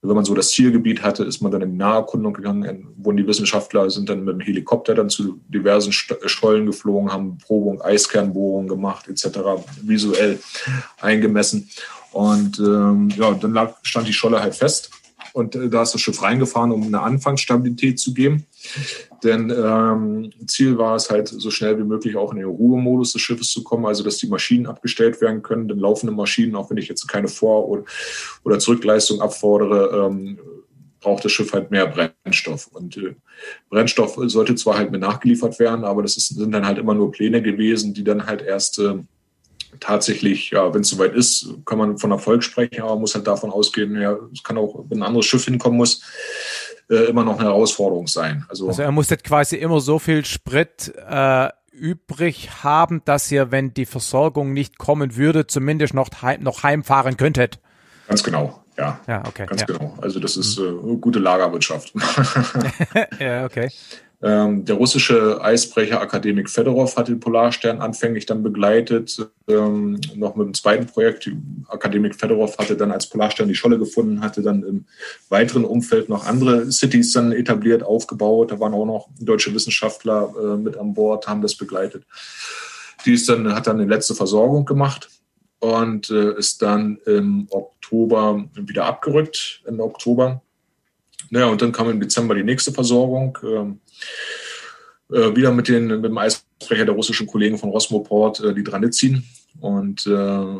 wenn 0.01 0.15
man 0.15 0.25
so 0.25 0.33
das 0.33 0.51
Zielgebiet 0.51 1.03
hatte, 1.03 1.23
ist 1.23 1.41
man 1.41 1.51
dann 1.51 1.61
in 1.61 1.77
Naherkundung 1.77 2.33
gegangen, 2.33 2.87
wurden 2.97 3.17
die 3.17 3.27
Wissenschaftler 3.27 3.89
sind 3.89 4.09
dann 4.09 4.23
mit 4.23 4.33
dem 4.33 4.39
Helikopter 4.39 4.95
dann 4.95 5.09
zu 5.09 5.39
diversen 5.47 5.91
Schollen 5.91 6.65
geflogen, 6.65 7.11
haben 7.11 7.37
Probung, 7.37 7.81
Eiskernbohrungen 7.81 8.67
gemacht 8.67 9.07
etc. 9.07 9.39
visuell 9.83 10.39
eingemessen 10.99 11.69
und 12.11 12.59
ähm, 12.59 13.09
ja, 13.15 13.31
dann 13.33 13.53
lag, 13.53 13.75
stand 13.83 14.07
die 14.07 14.13
Scholle 14.13 14.41
halt 14.41 14.55
fest 14.55 14.89
und 15.33 15.55
äh, 15.55 15.69
da 15.69 15.83
ist 15.83 15.93
das 15.93 16.01
Schiff 16.01 16.21
reingefahren, 16.21 16.71
um 16.71 16.83
eine 16.83 17.01
Anfangsstabilität 17.01 17.99
zu 17.99 18.13
geben. 18.13 18.45
Denn 19.23 19.49
ähm, 19.49 20.31
Ziel 20.47 20.77
war 20.77 20.95
es 20.95 21.09
halt, 21.09 21.27
so 21.27 21.51
schnell 21.51 21.77
wie 21.77 21.83
möglich 21.83 22.15
auch 22.15 22.31
in 22.31 22.37
den 22.37 22.47
Ruhemodus 22.47 23.13
des 23.13 23.21
Schiffes 23.21 23.51
zu 23.51 23.63
kommen, 23.63 23.85
also 23.85 24.03
dass 24.03 24.17
die 24.17 24.27
Maschinen 24.27 24.65
abgestellt 24.65 25.21
werden 25.21 25.41
können. 25.41 25.67
Denn 25.67 25.79
laufende 25.79 26.13
Maschinen, 26.13 26.55
auch 26.55 26.69
wenn 26.69 26.77
ich 26.77 26.87
jetzt 26.87 27.07
keine 27.07 27.27
Vor- 27.27 27.67
oder, 27.69 28.59
Zurückleistung 28.59 29.21
abfordere, 29.21 30.07
ähm, 30.07 30.39
braucht 30.99 31.25
das 31.25 31.31
Schiff 31.31 31.51
halt 31.53 31.71
mehr 31.71 31.87
Brennstoff. 31.87 32.67
Und 32.67 32.97
äh, 32.97 33.15
Brennstoff 33.69 34.17
sollte 34.25 34.55
zwar 34.55 34.77
halt 34.77 34.91
mit 34.91 35.01
nachgeliefert 35.01 35.59
werden, 35.59 35.83
aber 35.83 36.03
das 36.03 36.17
ist, 36.17 36.29
sind 36.29 36.51
dann 36.51 36.65
halt 36.65 36.77
immer 36.77 36.93
nur 36.93 37.11
Pläne 37.11 37.41
gewesen, 37.41 37.93
die 37.93 38.03
dann 38.03 38.25
halt 38.25 38.41
erst 38.41 38.79
äh, 38.79 38.99
tatsächlich, 39.79 40.51
ja, 40.51 40.73
wenn 40.73 40.81
es 40.81 40.89
soweit 40.89 41.13
ist, 41.13 41.49
kann 41.65 41.77
man 41.77 41.97
von 41.97 42.11
Erfolg 42.11 42.43
sprechen, 42.43 42.81
aber 42.81 42.91
man 42.91 43.01
muss 43.01 43.15
halt 43.15 43.27
davon 43.27 43.51
ausgehen, 43.51 43.99
ja, 43.99 44.17
es 44.33 44.43
kann 44.43 44.57
auch, 44.57 44.85
wenn 44.89 44.99
ein 44.99 45.03
anderes 45.03 45.25
Schiff 45.25 45.45
hinkommen 45.45 45.77
muss, 45.77 46.03
äh, 46.89 47.05
immer 47.05 47.23
noch 47.23 47.39
eine 47.39 47.47
Herausforderung 47.47 48.07
sein. 48.07 48.45
Also, 48.49 48.67
also 48.67 48.81
er 48.81 48.91
muss 48.91 49.09
jetzt 49.09 49.23
quasi 49.23 49.55
immer 49.55 49.79
so 49.79 49.99
viel 49.99 50.25
Sprit 50.25 50.93
äh, 51.09 51.49
übrig 51.71 52.63
haben, 52.63 53.01
dass 53.05 53.31
ihr, 53.31 53.51
wenn 53.51 53.73
die 53.73 53.85
Versorgung 53.85 54.53
nicht 54.53 54.77
kommen 54.77 55.15
würde, 55.15 55.47
zumindest 55.47 55.93
noch, 55.93 56.09
heim, 56.21 56.43
noch 56.43 56.63
heimfahren 56.63 57.17
könntet. 57.17 57.59
Ganz 58.07 58.23
genau. 58.23 58.63
Ja, 58.77 58.99
ja 59.07 59.23
okay. 59.25 59.45
Ganz 59.45 59.61
ja. 59.61 59.67
genau. 59.67 59.97
Also 60.01 60.19
das 60.19 60.37
ist 60.37 60.57
äh, 60.57 60.71
gute 60.99 61.19
Lagerwirtschaft. 61.19 61.93
ja, 63.19 63.45
okay. 63.45 63.69
Ähm, 64.23 64.65
der 64.65 64.75
russische 64.75 65.41
Eisbrecher 65.41 65.99
Akademik 65.99 66.47
Fedorov 66.47 66.95
hat 66.95 67.07
den 67.07 67.19
Polarstern 67.19 67.81
anfänglich 67.81 68.27
dann 68.27 68.43
begleitet, 68.43 69.17
ähm, 69.47 69.99
noch 70.15 70.35
mit 70.35 70.45
dem 70.45 70.53
zweiten 70.53 70.85
Projekt. 70.85 71.27
Akademik 71.67 72.15
Fedorov 72.15 72.55
hatte 72.59 72.77
dann 72.77 72.91
als 72.91 73.07
Polarstern 73.07 73.47
die 73.47 73.55
Scholle 73.55 73.79
gefunden, 73.79 74.21
hatte 74.21 74.43
dann 74.43 74.61
im 74.63 74.85
weiteren 75.29 75.65
Umfeld 75.65 76.07
noch 76.07 76.27
andere 76.27 76.71
Cities 76.71 77.13
dann 77.13 77.31
etabliert, 77.31 77.81
aufgebaut. 77.81 78.51
Da 78.51 78.59
waren 78.59 78.75
auch 78.75 78.85
noch 78.85 79.09
deutsche 79.19 79.55
Wissenschaftler 79.55 80.31
äh, 80.39 80.57
mit 80.57 80.77
an 80.77 80.93
Bord, 80.93 81.27
haben 81.27 81.41
das 81.41 81.55
begleitet. 81.55 82.03
Die 83.05 83.13
ist 83.13 83.27
dann, 83.27 83.55
hat 83.55 83.65
dann 83.65 83.79
die 83.79 83.85
letzte 83.85 84.13
Versorgung 84.13 84.65
gemacht 84.65 85.09
und 85.59 86.11
äh, 86.11 86.37
ist 86.37 86.61
dann 86.61 86.99
im 87.07 87.47
Oktober 87.49 88.45
wieder 88.53 88.85
abgerückt, 88.85 89.63
Ende 89.65 89.83
Oktober. 89.83 90.43
Naja, 91.31 91.47
und 91.47 91.61
dann 91.61 91.71
kam 91.71 91.89
im 91.89 91.99
Dezember 91.99 92.35
die 92.35 92.43
nächste 92.43 92.71
Versorgung. 92.71 93.37
Ähm, 93.43 93.79
äh, 95.11 95.35
wieder 95.35 95.51
mit, 95.51 95.67
den, 95.67 95.87
mit 95.87 96.05
dem 96.05 96.17
Eisbrecher 96.17 96.85
der 96.85 96.95
russischen 96.95 97.27
Kollegen 97.27 97.57
von 97.57 97.69
Rosmoport, 97.69 98.39
äh, 98.41 98.53
die 98.53 98.63
Dranitsin. 98.63 99.23
Und 99.59 100.07
äh, 100.07 100.11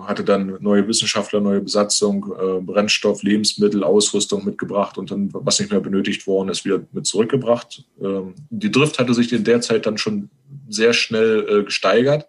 hatte 0.01 0.23
dann 0.25 0.57
neue 0.59 0.85
Wissenschaftler, 0.87 1.39
neue 1.39 1.61
Besatzung, 1.61 2.25
äh, 2.37 2.61
Brennstoff, 2.61 3.23
Lebensmittel, 3.23 3.85
Ausrüstung 3.85 4.43
mitgebracht 4.43 4.97
und 4.97 5.09
dann, 5.11 5.29
was 5.31 5.59
nicht 5.59 5.71
mehr 5.71 5.79
benötigt 5.79 6.27
worden 6.27 6.49
ist, 6.49 6.65
wieder 6.65 6.81
mit 6.91 7.07
zurückgebracht. 7.07 7.85
Ähm, 8.01 8.35
die 8.49 8.69
Drift 8.69 8.99
hatte 8.99 9.13
sich 9.13 9.31
in 9.31 9.45
der 9.45 9.61
Zeit 9.61 9.85
dann 9.85 9.97
schon 9.97 10.29
sehr 10.67 10.91
schnell 10.91 11.47
äh, 11.49 11.63
gesteigert, 11.63 12.27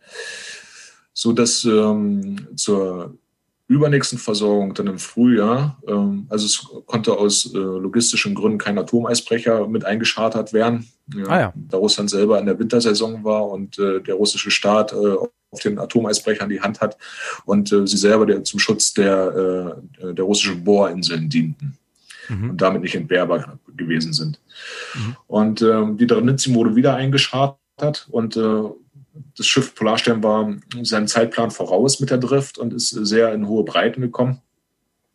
so 1.12 1.32
dass 1.32 1.64
ähm, 1.64 2.46
zur 2.54 3.18
übernächsten 3.72 4.18
Versorgung 4.18 4.74
dann 4.74 4.86
im 4.86 4.98
Frühjahr, 4.98 5.78
ähm, 5.86 6.26
also 6.28 6.46
es 6.46 6.66
konnte 6.86 7.16
aus 7.16 7.52
äh, 7.54 7.58
logistischen 7.58 8.34
Gründen 8.34 8.58
kein 8.58 8.78
Atomeisbrecher 8.78 9.66
mit 9.68 9.84
eingeschartert 9.84 10.52
werden, 10.52 10.88
ja, 11.14 11.26
ah, 11.26 11.40
ja. 11.40 11.52
da 11.54 11.76
Russland 11.76 12.10
selber 12.10 12.38
in 12.38 12.46
der 12.46 12.58
Wintersaison 12.58 13.24
war 13.24 13.48
und 13.48 13.78
äh, 13.78 14.00
der 14.00 14.14
russische 14.14 14.50
Staat 14.50 14.92
äh, 14.92 15.16
auf 15.50 15.60
den 15.60 15.78
Atomeisbrechern 15.78 16.48
die 16.48 16.60
Hand 16.60 16.80
hat 16.80 16.96
und 17.44 17.72
äh, 17.72 17.86
sie 17.86 17.98
selber 17.98 18.26
der, 18.26 18.44
zum 18.44 18.58
Schutz 18.58 18.94
der, 18.94 19.76
äh, 20.00 20.14
der 20.14 20.24
russischen 20.24 20.64
Bohrinseln 20.64 21.28
dienten 21.28 21.76
mhm. 22.28 22.50
und 22.50 22.60
damit 22.60 22.82
nicht 22.82 22.94
entbehrbar 22.94 23.58
gewesen 23.76 24.12
sind. 24.12 24.40
Mhm. 24.94 25.16
Und 25.26 25.62
ähm, 25.62 25.96
die 25.98 26.06
Dranitzi 26.06 26.54
wurde 26.54 26.76
wieder 26.76 26.94
eingeschartert 26.94 28.08
und 28.10 28.36
äh, 28.36 28.62
das 29.36 29.46
Schiff 29.46 29.74
Polarstern 29.74 30.22
war 30.22 30.54
seinem 30.82 31.06
Zeitplan 31.06 31.50
voraus 31.50 32.00
mit 32.00 32.10
der 32.10 32.18
Drift 32.18 32.58
und 32.58 32.72
ist 32.72 32.90
sehr 32.90 33.32
in 33.32 33.46
hohe 33.48 33.64
Breiten 33.64 34.00
gekommen. 34.00 34.40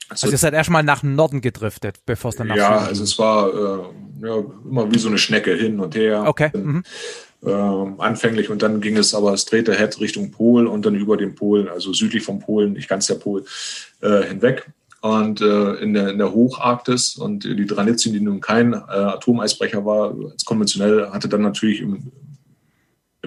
Also, 0.09 0.27
also 0.27 0.35
ihr 0.35 0.37
seid 0.37 0.53
erstmal 0.53 0.83
nach 0.83 1.03
Norden 1.03 1.41
gedriftet, 1.41 1.97
bevor 2.05 2.29
es 2.29 2.37
dann 2.37 2.47
nach 2.47 2.55
Ja, 2.55 2.77
Süden 2.79 2.89
also 2.89 3.03
es 3.03 3.19
war 3.19 3.49
äh, 3.49 4.25
ja, 4.25 4.43
immer 4.63 4.91
wie 4.91 4.99
so 4.99 5.09
eine 5.09 5.17
Schnecke 5.17 5.53
hin 5.53 5.79
und 5.79 5.95
her. 5.95 6.23
Okay. 6.25 6.51
Mhm. 6.53 6.83
Äh, 7.43 7.51
anfänglich 7.51 8.49
und 8.49 8.63
dann 8.63 8.81
ging 8.81 8.97
es 8.97 9.13
aber, 9.13 9.33
es 9.33 9.45
drehte 9.45 9.75
Head 9.75 9.99
Richtung 9.99 10.31
Pol 10.31 10.65
und 10.65 10.85
dann 10.85 10.95
über 10.95 11.17
den 11.17 11.35
Pol, 11.35 11.69
also 11.69 11.93
südlich 11.93 12.23
vom 12.23 12.39
Polen, 12.39 12.73
nicht 12.73 12.89
ganz 12.89 13.05
der 13.07 13.15
Pol, 13.15 13.45
äh, 14.01 14.23
hinweg. 14.23 14.71
Und 15.01 15.41
äh, 15.41 15.73
in, 15.75 15.93
der, 15.93 16.09
in 16.09 16.17
der 16.17 16.33
Hocharktis 16.33 17.15
und 17.15 17.43
die 17.43 17.65
Dranitsin, 17.67 18.13
die 18.13 18.19
nun 18.19 18.41
kein 18.41 18.73
äh, 18.73 18.77
Atomeisbrecher 18.77 19.85
war, 19.85 20.15
als 20.31 20.43
konventionell, 20.45 21.11
hatte 21.11 21.29
dann 21.29 21.43
natürlich 21.43 21.81
im 21.81 22.11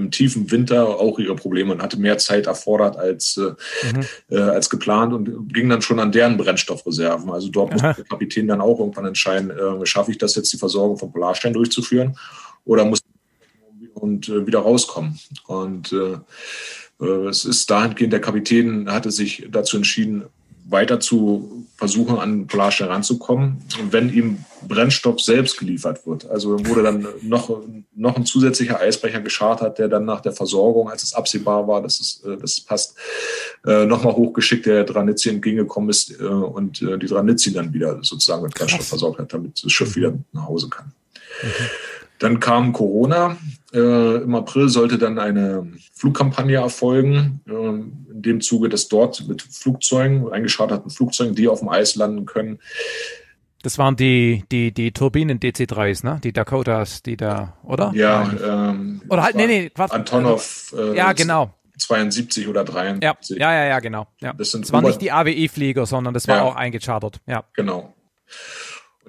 im 0.01 0.11
tiefen 0.11 0.51
Winter 0.51 0.89
auch 0.89 1.19
ihre 1.19 1.37
Probleme 1.37 1.73
und 1.73 1.83
hatte 1.83 1.99
mehr 1.99 2.19
Zeit 2.19 2.47
erfordert 2.47 2.97
als, 2.97 3.37
äh, 3.37 3.53
mhm. 3.93 4.07
äh, 4.31 4.41
als 4.41 4.71
geplant 4.71 5.13
und 5.13 5.53
ging 5.53 5.69
dann 5.69 5.83
schon 5.83 6.01
an 6.01 6.13
deren 6.13 6.37
Brennstoffreserven. 6.37 7.31
Also 7.31 7.49
dort 7.49 7.73
muss 7.73 7.83
der 7.83 8.05
Kapitän 8.05 8.49
dann 8.49 8.61
auch 8.61 8.79
irgendwann 8.79 9.07
entscheiden, 9.07 9.51
äh, 9.51 9.87
schaffe 9.87 10.11
ich 10.11 10.19
das 10.19 10.35
jetzt, 10.35 10.53
die 10.53 10.59
Versorgung 10.59 10.99
von 10.99 11.13
Polarstein 11.13 11.53
durchzuführen 11.53 12.17
oder 12.65 12.85
muss 12.85 13.01
und 13.95 14.29
äh, 14.29 14.47
wieder 14.47 14.61
rauskommen. 14.61 15.19
Und 15.47 15.93
äh, 15.93 16.19
äh, 17.05 17.29
es 17.29 17.45
ist 17.45 17.71
dahingehend, 17.71 18.13
der 18.13 18.21
Kapitän 18.21 18.91
hatte 18.91 19.11
sich 19.11 19.47
dazu 19.51 19.77
entschieden, 19.77 20.25
weiter 20.71 21.01
zu 21.01 21.67
versuchen, 21.77 22.19
an 22.19 22.47
Polarstern 22.47 22.89
ranzukommen, 22.89 23.63
wenn 23.91 24.13
ihm 24.13 24.45
Brennstoff 24.69 25.21
selbst 25.21 25.59
geliefert 25.59 26.07
wird. 26.07 26.29
Also 26.29 26.67
wurde 26.67 26.83
dann 26.83 27.07
noch, 27.23 27.63
noch 27.95 28.17
ein 28.17 28.27
zusätzlicher 28.27 28.79
Eisbrecher 28.79 29.21
geschartert, 29.21 29.79
der 29.79 29.89
dann 29.89 30.05
nach 30.05 30.21
der 30.21 30.33
Versorgung, 30.33 30.91
als 30.91 31.03
es 31.03 31.15
absehbar 31.15 31.67
war, 31.67 31.83
dass 31.83 32.01
es 32.01 32.23
äh, 32.25 32.37
das 32.37 32.61
passt, 32.61 32.97
äh, 33.67 33.87
nochmal 33.87 34.15
hochgeschickt, 34.15 34.67
der 34.67 34.85
Dranitzi 34.85 35.31
entgegengekommen 35.31 35.89
ist 35.89 36.21
äh, 36.21 36.25
und 36.25 36.81
die 36.81 37.07
Dranitzi 37.07 37.53
dann 37.53 37.73
wieder 37.73 37.99
sozusagen 38.03 38.43
mit 38.43 38.55
Brennstoff 38.55 38.87
versorgt 38.87 39.19
hat, 39.19 39.33
damit 39.33 39.65
das 39.65 39.73
Schiff 39.73 39.97
wieder 39.97 40.13
nach 40.33 40.47
Hause 40.47 40.69
kann. 40.69 40.93
Mhm. 41.43 41.49
Dann 42.19 42.39
kam 42.39 42.73
Corona. 42.73 43.39
Äh, 43.73 44.23
Im 44.23 44.35
April 44.35 44.69
sollte 44.69 44.99
dann 44.99 45.19
eine 45.19 45.67
Flugkampagne 45.95 46.57
erfolgen. 46.57 47.41
Äh, 47.47 47.53
in 47.53 48.23
dem 48.23 48.41
Zuge, 48.41 48.69
dass 48.69 48.89
dort 48.89 49.27
mit 49.29 49.43
Flugzeugen, 49.43 50.31
eingescharterten 50.33 50.91
Flugzeugen, 50.91 51.35
die 51.35 51.49
auf 51.49 51.61
dem 51.61 51.69
Eis 51.69 51.95
landen 51.95 52.27
können. 52.27 52.59
Das 53.63 53.77
waren 53.79 53.97
die, 53.97 54.45
die, 54.51 54.73
die 54.73 54.93
Turbinen 54.93 55.39
DC-3s, 55.39 56.05
ne? 56.05 56.19
Die 56.25 56.33
Dakotas, 56.33 57.03
die 57.03 57.17
da, 57.17 57.59
oder? 57.63 57.93
Ja, 57.95 58.31
ähm, 58.43 59.03
oder 59.09 59.23
halt, 59.23 59.37
nee, 59.37 59.47
nee, 59.47 59.71
Quatsch. 59.71 59.93
Antonov. 59.93 60.75
Äh, 60.77 60.97
ja, 60.97 61.13
genau. 61.13 61.55
72 61.79 62.49
oder 62.49 62.65
73. 62.65 63.39
Ja, 63.39 63.53
ja, 63.53 63.65
ja, 63.67 63.81
genau. 63.81 64.07
Ja. 64.21 64.33
Das, 64.33 64.51
sind 64.51 64.65
das 64.65 64.73
waren 64.73 64.85
nicht 64.85 65.01
die 65.01 65.13
AWE-Flieger, 65.13 65.87
sondern 65.87 66.15
das 66.15 66.29
war 66.29 66.37
ja. 66.37 66.43
auch 66.43 66.57
eingechartert. 66.57 67.21
Ja. 67.27 67.45
Genau. 67.55 67.95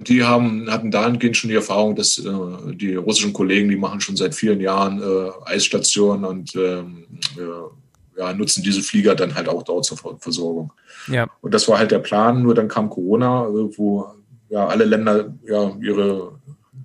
Und 0.01 0.09
die 0.09 0.23
haben, 0.23 0.67
hatten 0.71 0.89
dahingehend 0.89 1.37
schon 1.37 1.51
die 1.51 1.55
Erfahrung, 1.55 1.95
dass 1.95 2.17
äh, 2.17 2.31
die 2.73 2.95
russischen 2.95 3.33
Kollegen, 3.33 3.69
die 3.69 3.75
machen 3.75 4.01
schon 4.01 4.15
seit 4.15 4.33
vielen 4.33 4.59
Jahren 4.59 4.99
äh, 4.99 5.29
Eisstationen 5.45 6.25
und 6.25 6.55
ähm, 6.55 7.05
äh, 7.37 8.19
ja, 8.19 8.33
nutzen 8.33 8.63
diese 8.63 8.81
Flieger 8.81 9.13
dann 9.13 9.35
halt 9.35 9.47
auch 9.47 9.61
dort 9.61 9.85
zur 9.85 9.99
Versorgung. 10.17 10.73
Ja. 11.05 11.27
Und 11.41 11.53
das 11.53 11.67
war 11.67 11.77
halt 11.77 11.91
der 11.91 11.99
Plan, 11.99 12.41
nur 12.41 12.55
dann 12.55 12.67
kam 12.67 12.89
Corona, 12.89 13.45
äh, 13.45 13.77
wo 13.77 14.07
ja 14.49 14.65
alle 14.65 14.85
Länder 14.85 15.35
ja 15.47 15.71
ihre, 15.79 16.31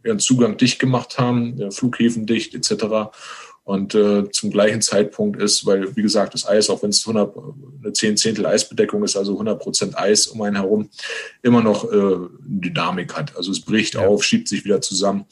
ihren 0.05 0.19
Zugang 0.19 0.59
dicht 0.59 0.79
gemacht 0.79 1.19
haben, 1.19 1.71
Flughäfen 1.73 2.27
dicht 2.27 2.55
etc 2.55 3.17
und 3.67 3.97
äh, 3.97 4.31
zum 4.31 4.53
gleichen 4.53 4.81
Zeitpunkt 4.81 5.43
ist, 5.43 5.67
weil 5.67 5.97
wie 5.97 6.03
gesagt 6.03 6.35
das 6.35 6.47
Eis, 6.47 6.71
auch 6.71 6.85
wenn 6.85 6.91
es 6.91 7.05
100, 7.05 7.37
eine 7.83 7.93
10 7.93 8.17
Zehntel 8.17 8.47
Eisbedeckung 8.47 9.03
ist, 9.03 9.17
also 9.17 9.33
100 9.33 9.61
Prozent 9.61 9.99
Eis 9.99 10.29
um 10.29 10.41
einen 10.43 10.55
herum, 10.55 10.89
immer 11.43 11.61
noch 11.63 11.93
äh, 11.93 12.29
Dynamik 12.45 13.17
hat. 13.17 13.37
Also 13.37 13.51
es 13.51 13.61
bricht 13.61 13.95
ja. 13.95 14.07
auf, 14.07 14.23
schiebt 14.23 14.47
sich 14.47 14.65
wieder 14.65 14.81
zusammen. 14.83 15.25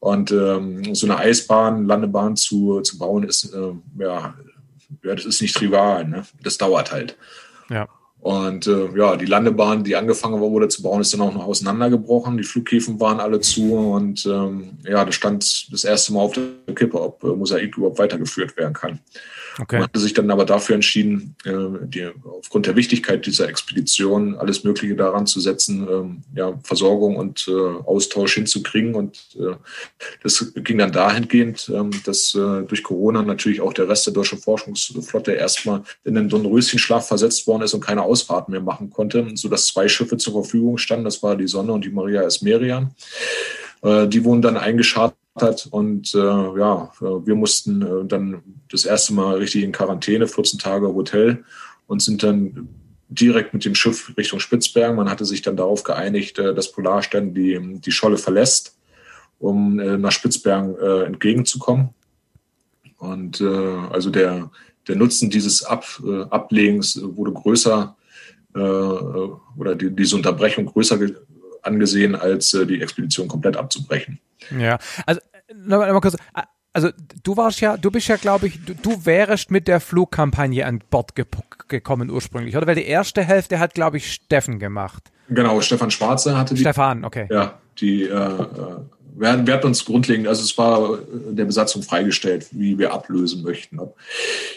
Und 0.00 0.32
ähm, 0.32 0.92
so 0.92 1.06
eine 1.06 1.18
Eisbahn, 1.18 1.86
Landebahn 1.86 2.34
zu, 2.34 2.80
zu 2.80 2.98
bauen, 2.98 3.22
ist 3.22 3.54
äh, 3.54 3.72
ja, 4.00 4.34
ja, 5.04 5.14
das 5.14 5.24
ist 5.24 5.40
nicht 5.40 5.54
trivial. 5.54 6.04
Ne? 6.04 6.26
Das 6.42 6.58
dauert 6.58 6.90
halt. 6.90 7.16
Ja. 7.70 7.88
Und 8.20 8.66
äh, 8.66 8.88
ja, 8.96 9.16
die 9.16 9.26
Landebahn, 9.26 9.84
die 9.84 9.94
angefangen 9.94 10.40
wurde 10.40 10.68
zu 10.68 10.82
bauen, 10.82 11.00
ist 11.00 11.14
dann 11.14 11.20
auch 11.20 11.32
noch 11.32 11.46
auseinandergebrochen. 11.46 12.36
Die 12.36 12.44
Flughäfen 12.44 12.98
waren 12.98 13.20
alle 13.20 13.40
zu 13.40 13.74
und 13.74 14.26
ähm, 14.26 14.78
ja, 14.84 15.04
das 15.04 15.14
stand 15.14 15.72
das 15.72 15.84
erste 15.84 16.12
Mal 16.12 16.20
auf 16.20 16.32
der 16.32 16.74
Kippe, 16.74 17.00
ob 17.00 17.22
äh, 17.22 17.28
Mosaik 17.28 17.76
überhaupt 17.76 17.98
weitergeführt 17.98 18.56
werden 18.56 18.74
kann. 18.74 18.98
Okay. 19.60 19.76
Man 19.76 19.84
hatte 19.84 19.98
sich 19.98 20.14
dann 20.14 20.30
aber 20.30 20.44
dafür 20.44 20.76
entschieden, 20.76 21.34
äh, 21.44 21.50
die, 21.82 22.08
aufgrund 22.24 22.66
der 22.66 22.76
Wichtigkeit 22.76 23.26
dieser 23.26 23.48
Expedition 23.48 24.36
alles 24.36 24.62
Mögliche 24.62 24.94
daran 24.94 25.26
zu 25.26 25.40
setzen, 25.40 25.86
ähm, 25.90 26.22
ja, 26.34 26.58
Versorgung 26.62 27.16
und 27.16 27.48
äh, 27.48 27.52
Austausch 27.52 28.34
hinzukriegen. 28.34 28.94
Und 28.94 29.18
äh, 29.36 29.56
das 30.22 30.52
ging 30.54 30.78
dann 30.78 30.92
dahingehend, 30.92 31.70
ähm, 31.74 31.90
dass 32.04 32.32
durch 32.32 32.82
Corona 32.82 33.22
natürlich 33.22 33.60
auch 33.60 33.72
der 33.72 33.88
Rest 33.88 34.06
der 34.06 34.12
deutschen 34.12 34.38
Forschungsflotte 34.38 35.32
erstmal 35.32 35.82
in 36.04 36.14
den 36.14 36.28
Dornröschenschlaf 36.28 37.08
versetzt 37.08 37.46
worden 37.46 37.62
ist 37.62 37.74
und 37.74 37.80
keine 37.80 38.02
Ausfahrten 38.02 38.52
mehr 38.52 38.60
machen 38.60 38.90
konnte, 38.90 39.26
sodass 39.34 39.66
zwei 39.66 39.88
Schiffe 39.88 40.16
zur 40.18 40.34
Verfügung 40.34 40.78
standen. 40.78 41.04
Das 41.04 41.22
war 41.22 41.36
die 41.36 41.48
Sonne 41.48 41.72
und 41.72 41.84
die 41.84 41.90
Maria 41.90 42.22
Esmerian. 42.22 42.94
Die 43.82 44.24
wurden 44.24 44.42
dann 44.42 44.56
eingeschartet 44.56 45.18
hat. 45.42 45.68
Und 45.70 46.14
äh, 46.14 46.18
ja, 46.18 46.90
wir 47.00 47.34
mussten 47.34 47.82
äh, 47.82 48.04
dann 48.06 48.42
das 48.70 48.84
erste 48.84 49.14
Mal 49.14 49.36
richtig 49.36 49.64
in 49.64 49.72
Quarantäne, 49.72 50.26
14 50.26 50.58
Tage 50.58 50.94
Hotel 50.94 51.44
und 51.86 52.02
sind 52.02 52.22
dann 52.22 52.68
direkt 53.08 53.54
mit 53.54 53.64
dem 53.64 53.74
Schiff 53.74 54.12
Richtung 54.16 54.40
Spitzbergen. 54.40 54.96
Man 54.96 55.10
hatte 55.10 55.24
sich 55.24 55.42
dann 55.42 55.56
darauf 55.56 55.82
geeinigt, 55.82 56.38
äh, 56.38 56.54
dass 56.54 56.72
Polarstern 56.72 57.34
die, 57.34 57.58
die 57.80 57.92
Scholle 57.92 58.18
verlässt, 58.18 58.76
um 59.38 59.78
äh, 59.78 59.96
nach 59.96 60.12
Spitzbergen 60.12 60.76
äh, 60.76 61.04
entgegenzukommen. 61.04 61.90
Und 62.98 63.40
äh, 63.40 63.46
also 63.46 64.10
der, 64.10 64.50
der 64.86 64.96
Nutzen 64.96 65.30
dieses 65.30 65.62
Ab, 65.64 65.84
Ablegens 66.30 67.00
wurde 67.02 67.32
größer 67.32 67.94
oder 68.54 69.74
die, 69.76 69.94
diese 69.94 70.16
Unterbrechung 70.16 70.64
größer 70.66 70.98
angesehen, 71.68 72.14
als 72.14 72.54
äh, 72.54 72.66
die 72.66 72.80
Expedition 72.80 73.28
komplett 73.28 73.56
abzubrechen. 73.56 74.18
Ja, 74.58 74.78
also 75.06 75.20
nochmal 75.54 75.92
noch 75.92 76.00
kurz. 76.00 76.16
Also 76.72 76.90
du 77.22 77.36
warst 77.36 77.60
ja, 77.60 77.76
du 77.76 77.90
bist 77.90 78.08
ja, 78.08 78.16
glaube 78.16 78.48
ich, 78.48 78.64
du, 78.64 78.74
du 78.74 79.06
wärst 79.06 79.50
mit 79.50 79.68
der 79.68 79.80
Flugkampagne 79.80 80.66
an 80.66 80.80
Bord 80.90 81.14
ge 81.14 81.24
gekommen 81.68 82.10
ursprünglich, 82.10 82.56
oder? 82.56 82.66
Weil 82.66 82.76
die 82.76 82.86
erste 82.86 83.22
Hälfte 83.22 83.58
hat, 83.58 83.74
glaube 83.74 83.98
ich, 83.98 84.12
Steffen 84.12 84.58
gemacht. 84.58 85.10
Genau, 85.28 85.60
Stefan 85.60 85.90
Schwarze 85.90 86.36
hatte 86.36 86.54
die. 86.54 86.60
Stefan, 86.60 87.04
okay. 87.04 87.26
Ja, 87.30 87.58
die 87.78 88.04
äh, 88.04 88.14
äh 88.14 88.78
wir, 89.18 89.46
wir 89.46 89.54
hatten 89.54 89.66
uns 89.66 89.84
grundlegend, 89.84 90.28
also 90.28 90.42
es 90.42 90.56
war 90.56 90.98
der 91.30 91.44
Besatzung 91.44 91.82
freigestellt, 91.82 92.48
wie 92.52 92.78
wir 92.78 92.92
ablösen 92.92 93.42
möchten. 93.42 93.78
Ob 93.80 93.96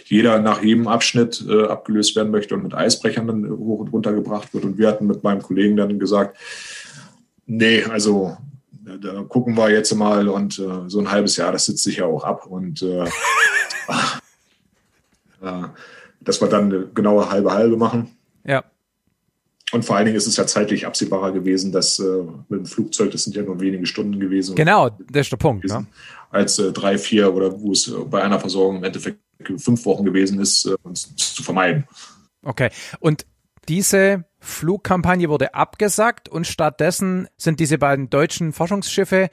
jeder 0.06 0.40
nach 0.40 0.62
jedem 0.62 0.88
Abschnitt 0.88 1.44
äh, 1.48 1.66
abgelöst 1.66 2.16
werden 2.16 2.32
möchte 2.32 2.54
und 2.56 2.64
mit 2.64 2.74
Eisbrechern 2.74 3.28
dann 3.28 3.50
hoch 3.50 3.80
und 3.80 3.90
runter 3.92 4.14
gebracht 4.14 4.54
wird. 4.54 4.64
Und 4.64 4.78
wir 4.78 4.88
hatten 4.88 5.08
mit 5.08 5.24
meinem 5.24 5.42
Kollegen 5.42 5.78
dann 5.78 6.00
gesagt, 6.00 6.38
nee, 7.52 7.84
also 7.84 8.38
da 8.84 9.24
gucken 9.24 9.58
wir 9.58 9.70
jetzt 9.70 9.94
mal 9.94 10.28
und 10.28 10.58
äh, 10.58 10.90
so 10.90 11.00
ein 11.00 11.12
halbes 11.12 11.38
Jahr, 11.38 11.52
das 11.52 11.66
sitzt 11.66 11.84
sich 11.84 11.98
ja 11.98 12.06
auch 12.06 12.24
ab 12.24 12.48
und 12.48 12.82
äh, 12.82 13.04
äh, 15.42 15.64
dass 16.22 16.42
wir 16.42 16.48
dann 16.48 16.66
eine 16.66 16.88
genaue 16.88 17.30
halbe 17.30 17.52
halbe 17.52 17.78
machen. 17.78 18.16
Ja. 18.44 18.64
Und 19.72 19.86
vor 19.86 19.96
allen 19.96 20.06
Dingen 20.06 20.18
ist 20.18 20.28
es 20.28 20.36
ja 20.36 20.46
zeitlich 20.46 20.86
absehbarer 20.86 21.32
gewesen, 21.32 21.72
dass 21.72 22.00
äh, 22.00 22.24
mit 22.50 22.60
dem 22.60 22.66
Flugzeug, 22.66 23.12
das 23.12 23.24
sind 23.24 23.36
ja 23.36 23.44
nur 23.44 23.60
wenige 23.62 23.86
Stunden 23.86 24.20
gewesen. 24.20 24.56
Genau, 24.56 24.90
das 24.90 25.28
ist 25.28 25.32
der 25.32 25.38
Punkt. 25.38 25.64
Gewesen, 25.64 25.82
ne? 25.82 25.88
Als 26.30 26.60
äh, 26.60 26.72
drei, 26.72 26.98
vier 26.98 27.34
oder 27.34 27.62
wo 27.62 27.72
es 27.72 27.94
bei 28.10 28.24
einer 28.24 28.40
Versorgung 28.40 28.78
im 28.78 28.84
Endeffekt 28.84 29.20
fünf 29.58 29.86
Wochen 29.86 30.04
gewesen 30.04 30.40
ist, 30.40 30.66
äh, 30.66 30.76
zu 30.94 31.44
vermeiden. 31.44 31.88
Okay. 32.44 32.70
Und 33.00 33.26
diese 33.70 34.26
Flugkampagne 34.42 35.30
wurde 35.30 35.54
abgesagt 35.54 36.28
und 36.28 36.46
stattdessen 36.46 37.28
sind 37.38 37.60
diese 37.60 37.78
beiden 37.78 38.10
deutschen 38.10 38.54
Forschungsschiffe 38.54 39.30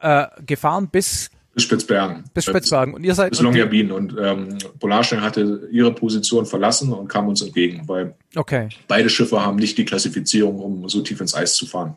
äh, 0.00 0.26
gefahren 0.44 0.88
bis 0.88 1.30
bis 1.56 1.64
Spitzbergen. 1.64 2.24
Bis 2.34 2.44
Spitzbergen. 2.44 2.92
Und 2.92 3.02
ihr 3.04 3.14
seid. 3.14 3.30
Bis 3.30 3.40
Longyearbyen. 3.40 3.90
Und 3.90 4.14
ähm, 4.20 4.58
Polarstern 4.78 5.22
hatte 5.22 5.66
ihre 5.72 5.90
Position 5.94 6.44
verlassen 6.44 6.92
und 6.92 7.08
kam 7.08 7.28
uns 7.28 7.40
entgegen, 7.40 7.88
weil 7.88 8.14
okay. 8.34 8.68
beide 8.88 9.08
Schiffe 9.08 9.40
haben 9.40 9.56
nicht 9.56 9.78
die 9.78 9.86
Klassifizierung, 9.86 10.58
um 10.58 10.86
so 10.90 11.00
tief 11.00 11.18
ins 11.18 11.34
Eis 11.34 11.54
zu 11.54 11.64
fahren. 11.64 11.96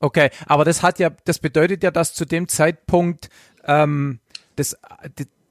Okay, 0.00 0.30
aber 0.46 0.64
das 0.64 0.82
hat 0.82 0.98
ja, 0.98 1.10
das 1.26 1.38
bedeutet 1.38 1.82
ja, 1.82 1.90
dass 1.90 2.14
zu 2.14 2.24
dem 2.24 2.48
Zeitpunkt 2.48 3.28
ähm, 3.66 4.20
das, 4.56 4.74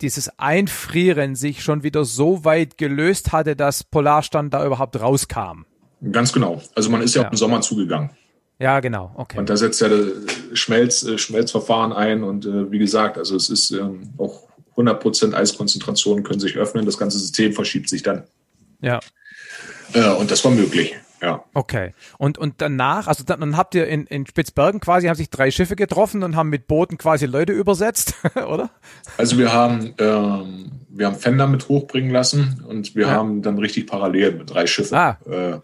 dieses 0.01 0.39
Einfrieren 0.39 1.35
sich 1.35 1.61
schon 1.61 1.83
wieder 1.83 2.05
so 2.05 2.43
weit 2.43 2.79
gelöst 2.79 3.33
hatte, 3.33 3.55
dass 3.55 3.83
Polarstern 3.83 4.49
da 4.49 4.65
überhaupt 4.65 4.99
rauskam. 4.99 5.65
Ganz 6.11 6.31
genau. 6.31 6.61
Also 6.75 6.89
man 6.89 7.01
ist 7.01 7.15
ja, 7.15 7.23
ja. 7.23 7.29
im 7.29 7.37
Sommer 7.37 7.61
zugegangen. 7.61 8.11
Ja, 8.59 8.79
genau. 8.79 9.11
Okay. 9.15 9.37
Und 9.37 9.49
da 9.49 9.57
setzt 9.57 9.81
ja 9.81 9.89
das 9.89 10.07
Schmelz, 10.53 11.03
äh, 11.03 11.17
Schmelzverfahren 11.17 11.93
ein 11.93 12.23
und 12.23 12.45
äh, 12.45 12.71
wie 12.71 12.79
gesagt, 12.79 13.17
also 13.17 13.35
es 13.35 13.49
ist 13.49 13.71
ähm, 13.71 14.13
auch 14.17 14.47
100% 14.75 15.33
Eiskonzentrationen 15.33 16.23
können 16.23 16.39
sich 16.39 16.55
öffnen, 16.57 16.85
das 16.85 16.97
ganze 16.97 17.19
System 17.19 17.53
verschiebt 17.53 17.89
sich 17.89 18.03
dann. 18.03 18.23
Ja. 18.81 18.99
Äh, 19.93 20.09
und 20.11 20.31
das 20.31 20.43
war 20.43 20.51
möglich. 20.51 20.95
Ja. 21.21 21.43
Okay. 21.53 21.93
Und, 22.19 22.37
und 22.37 22.55
danach, 22.59 23.07
also 23.07 23.23
dann, 23.23 23.39
dann 23.39 23.57
habt 23.57 23.73
ihr 23.73 23.87
in, 23.87 24.05
in 24.05 24.27
Spitzbergen 24.27 24.79
quasi, 24.79 25.07
haben 25.07 25.15
sich 25.15 25.31
drei 25.31 25.49
Schiffe 25.49 25.75
getroffen 25.75 26.23
und 26.23 26.35
haben 26.35 26.49
mit 26.49 26.67
Booten 26.67 26.97
quasi 26.97 27.25
Leute 27.25 27.53
übersetzt, 27.53 28.13
oder? 28.35 28.69
Also 29.17 29.37
wir 29.37 29.51
haben, 29.51 29.95
ähm, 29.97 30.71
wir 30.89 31.07
haben 31.07 31.15
Fender 31.15 31.47
mit 31.47 31.69
hochbringen 31.69 32.11
lassen 32.11 32.63
und 32.67 32.95
wir 32.95 33.07
ja. 33.07 33.13
haben 33.13 33.41
dann 33.41 33.57
richtig 33.57 33.87
parallel 33.87 34.33
mit 34.33 34.51
drei 34.51 34.67
Schiffen 34.67 34.95
ah. 34.95 35.17
äh, 35.25 35.59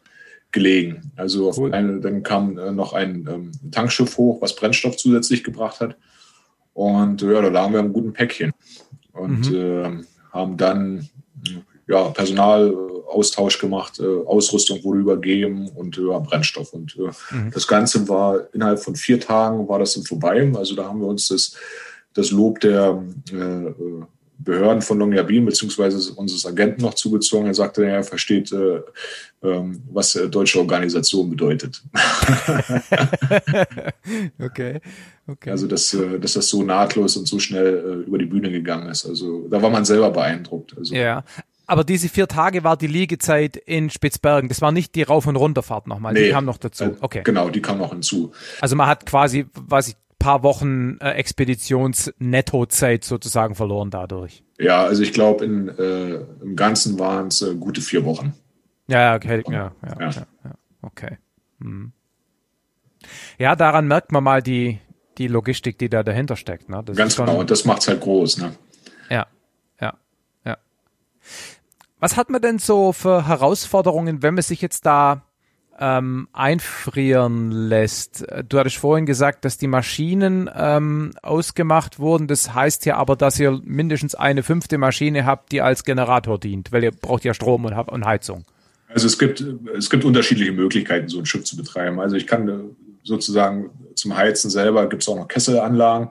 gelegen. 0.54 1.12
Also 1.18 1.52
cool. 1.58 1.74
eine, 1.74 2.00
dann 2.00 2.24
kam 2.24 2.58
äh, 2.58 2.72
noch 2.72 2.94
ein 2.94 3.28
ähm, 3.30 3.52
Tankschiff 3.72 4.18
hoch, 4.18 4.42
was 4.42 4.56
Brennstoff 4.56 4.96
zusätzlich 4.96 5.44
gebracht 5.44 5.82
hat. 5.82 5.98
Und 6.74 7.22
ja, 7.22 7.42
da 7.42 7.50
lagen 7.50 7.74
wir 7.74 7.82
im 7.82 7.92
guten 7.92 8.14
Päckchen. 8.14 8.54
Und 9.12 9.52
mhm. 9.52 9.56
äh, 9.56 10.04
haben 10.32 10.58
dann 10.58 11.10
ja, 11.88 12.04
Personalaustausch 12.10 13.60
gemacht, 13.60 14.00
äh, 14.00 14.26
Ausrüstung 14.26 14.84
wurde 14.84 15.00
übergeben 15.00 15.70
und 15.70 15.98
ja, 15.98 16.20
Brennstoff. 16.20 16.74
Und 16.74 16.96
äh, 16.98 17.36
mhm. 17.36 17.52
das 17.52 17.68
Ganze 17.68 18.08
war 18.08 18.48
innerhalb 18.54 18.80
von 18.80 18.96
vier 18.96 19.20
Tagen 19.20 19.68
war 19.68 19.80
das 19.80 19.96
dann 19.96 20.04
vorbei. 20.04 20.52
Also 20.56 20.76
da 20.76 20.86
haben 20.86 21.02
wir 21.02 21.08
uns 21.08 21.28
das, 21.28 21.56
das 22.14 22.32
Lob 22.32 22.60
der 22.62 23.04
äh, 23.32 23.74
Behörden 24.44 24.82
von 24.82 25.00
Longyearbyen 25.00 25.46
beziehungsweise 25.46 26.14
unseres 26.14 26.46
Agenten 26.46 26.82
noch 26.82 26.94
zugezogen. 26.94 27.48
Er 27.48 27.54
sagte, 27.54 27.86
er 27.86 28.04
versteht, 28.04 28.52
äh, 28.52 28.78
äh, 28.78 28.82
was 29.92 30.16
äh, 30.16 30.30
deutsche 30.30 30.60
Organisation 30.60 31.30
bedeutet. 31.30 31.82
okay. 34.40 34.80
okay. 35.28 35.50
Also, 35.50 35.68
dass, 35.68 35.94
äh, 35.94 36.20
dass 36.20 36.34
das 36.34 36.48
so 36.48 36.64
nahtlos 36.64 37.18
und 37.18 37.28
so 37.28 37.40
schnell 37.40 38.04
äh, 38.06 38.08
über 38.08 38.18
die 38.18 38.26
Bühne 38.26 38.52
gegangen 38.52 38.90
ist. 38.90 39.06
Also, 39.06 39.48
da 39.50 39.62
war 39.62 39.70
man 39.70 39.86
selber 39.86 40.12
beeindruckt. 40.12 40.76
Also, 40.78 40.96
ja. 40.96 41.24
Aber 41.66 41.84
diese 41.84 42.10
vier 42.10 42.28
Tage 42.28 42.64
war 42.64 42.76
die 42.76 42.88
Liegezeit 42.88 43.56
in 43.56 43.90
Spitzbergen. 43.90 44.50
Das 44.50 44.62
war 44.62 44.72
nicht 44.72 44.96
die 44.96 45.04
Rauf- 45.04 45.28
und 45.28 45.38
Runterfahrt 45.38 45.88
nochmal. 45.88 46.14
Nee, 46.14 46.26
die 46.26 46.32
kam 46.32 46.46
noch 46.46 46.58
dazu. 46.58 46.84
Äh, 46.84 46.96
okay. 47.00 47.22
Genau, 47.24 47.50
die 47.50 47.62
kam 47.62 47.78
noch 47.78 47.92
hinzu. 47.92 48.34
Also 48.60 48.76
man 48.76 48.88
hat 48.88 49.06
quasi, 49.06 49.46
weiß 49.54 49.90
ich, 49.90 49.96
paar 50.24 50.42
Wochen 50.42 50.98
äh, 51.02 51.12
Expeditions-Nettozeit 51.12 53.04
sozusagen 53.04 53.56
verloren 53.56 53.92
dadurch. 53.92 54.44
Ja, 54.58 54.84
also 54.84 55.04
ich 55.04 55.12
glaube, 55.12 55.46
äh, 55.46 56.44
im 56.44 56.56
Ganzen 56.56 56.98
waren 56.98 57.28
es 57.28 57.42
äh, 57.42 57.54
gute 57.56 57.82
vier 57.82 58.06
Wochen. 58.06 58.34
Ja, 58.88 59.16
okay, 59.16 59.44
ja, 59.50 59.74
ja, 59.86 60.00
ja. 60.00 60.10
ja 60.10 60.26
okay. 60.82 61.18
Hm. 61.60 61.92
Ja, 63.38 63.58
daran 63.58 63.86
merkt 63.88 64.14
man 64.14 64.24
mal 64.24 64.42
die, 64.42 64.80
die 65.18 65.28
Logistik, 65.28 65.78
die 65.78 65.90
da 65.90 66.04
dahinter 66.04 66.38
steckt. 66.38 66.70
Ne? 66.70 66.82
Das 66.86 66.96
Ganz 66.96 67.18
genau, 67.18 67.40
und 67.40 67.52
das 67.52 67.66
macht 67.66 67.82
es 67.82 67.90
halt 67.90 68.00
groß. 68.00 68.38
Ne? 68.38 68.56
Ja, 69.10 69.28
ja, 69.82 69.94
ja. 70.46 70.58
Was 72.00 72.16
hat 72.16 72.30
man 72.30 72.42
denn 72.42 72.60
so 72.60 72.94
für 72.94 73.28
Herausforderungen, 73.28 74.24
wenn 74.24 74.36
man 74.36 74.44
sich 74.44 74.62
jetzt 74.62 74.86
da 74.86 75.24
ähm, 75.80 76.28
einfrieren 76.34 77.52
lässt. 77.52 78.26
Du 78.48 78.60
hattest 78.60 78.78
vorhin 78.78 79.06
gesagt, 79.06 79.46
dass 79.46 79.58
die 79.58 79.68
Maschinen 79.68 80.50
ähm, 80.56 81.12
ausgemacht 81.22 82.00
wurden. 82.00 82.28
Das 82.28 82.54
heißt 82.54 82.86
ja 82.86 82.98
aber, 82.98 83.16
dass 83.16 83.40
ihr 83.40 83.60
mindestens 83.64 84.16
eine 84.16 84.44
fünfte 84.44 84.78
Maschine 84.78 85.26
habt, 85.26 85.52
die 85.52 85.62
als 85.62 85.84
Generator 85.84 86.40
dient, 86.40 86.72
weil 86.72 86.84
ihr 86.84 86.92
braucht 86.92 87.24
ja 87.26 87.34
Strom 87.34 87.66
und, 87.66 87.74
und 87.74 88.06
Heizung. 88.06 88.46
Also 88.88 89.08
es 89.08 89.18
gibt, 89.18 89.44
es 89.76 89.90
gibt 89.90 90.06
unterschiedliche 90.06 90.52
Möglichkeiten, 90.52 91.08
so 91.10 91.20
ein 91.20 91.26
Schiff 91.26 91.44
zu 91.44 91.58
betreiben. 91.58 92.00
Also 92.00 92.16
ich 92.16 92.28
kann 92.28 92.48
äh, 92.48 92.54
sozusagen 93.04 93.72
zum 93.96 94.16
Heizen 94.16 94.50
selber 94.50 94.88
gibt 94.88 95.04
es 95.04 95.10
auch 95.10 95.16
noch 95.16 95.28
Kesselanlagen, 95.28 96.10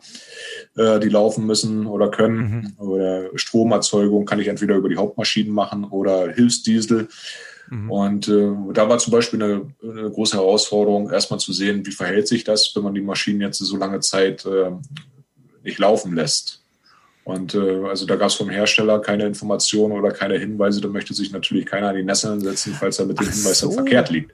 äh, 0.77 1.01
die 1.01 1.09
laufen 1.09 1.47
müssen 1.47 1.87
oder 1.87 2.11
können. 2.11 2.75
Mhm. 2.79 2.85
Oder 2.85 3.31
Stromerzeugung 3.37 4.25
kann 4.25 4.41
ich 4.41 4.49
entweder 4.49 4.77
über 4.77 4.89
die 4.89 4.97
Hauptmaschinen 4.97 5.53
machen 5.53 5.85
oder 5.85 6.33
Hilfsdiesel. 6.33 7.09
Mhm. 7.73 7.91
Und 7.91 8.29
äh, 8.29 8.51
da 8.75 8.87
war 8.91 8.99
zum 8.99 9.13
Beispiel 9.13 9.43
eine, 9.43 9.63
eine, 9.83 10.11
große 10.11 10.37
Herausforderung, 10.37 11.09
erstmal 11.09 11.41
zu 11.41 11.55
sehen, 11.55 11.87
wie 11.87 11.91
verhält 11.91 12.29
sich 12.29 12.45
das, 12.45 12.71
wenn 12.77 12.83
man 12.83 12.93
die 12.93 13.01
Maschinen 13.01 13.41
jetzt 13.41 13.59
so 13.59 13.77
lange 13.79 14.01
Zeit 14.01 14.45
äh, 14.45 14.73
nicht 15.65 15.79
laufen 15.79 16.15
lässt. 16.15 16.63
Und 17.25 17.55
äh, 17.55 17.87
also 17.87 18.05
da 18.05 18.17
gab 18.17 18.29
es 18.29 18.35
vom 18.35 18.51
Hersteller 18.51 19.01
keine 19.01 19.25
Informationen 19.25 19.99
oder 19.99 20.11
keine 20.11 20.39
Hinweise. 20.39 20.83
Da 20.83 20.89
möchte 20.89 21.15
sich 21.15 21.33
natürlich 21.33 21.65
keiner 21.65 21.89
an 21.89 21.97
die 21.97 22.03
Nesseln 22.03 22.41
setzen, 22.41 22.75
falls 22.79 22.99
er 22.99 23.07
mit 23.07 23.19
dem 23.19 23.31
Hinweis 23.31 23.61
so. 23.61 23.69
dann 23.69 23.77
verkehrt 23.77 24.11
liegt. 24.11 24.33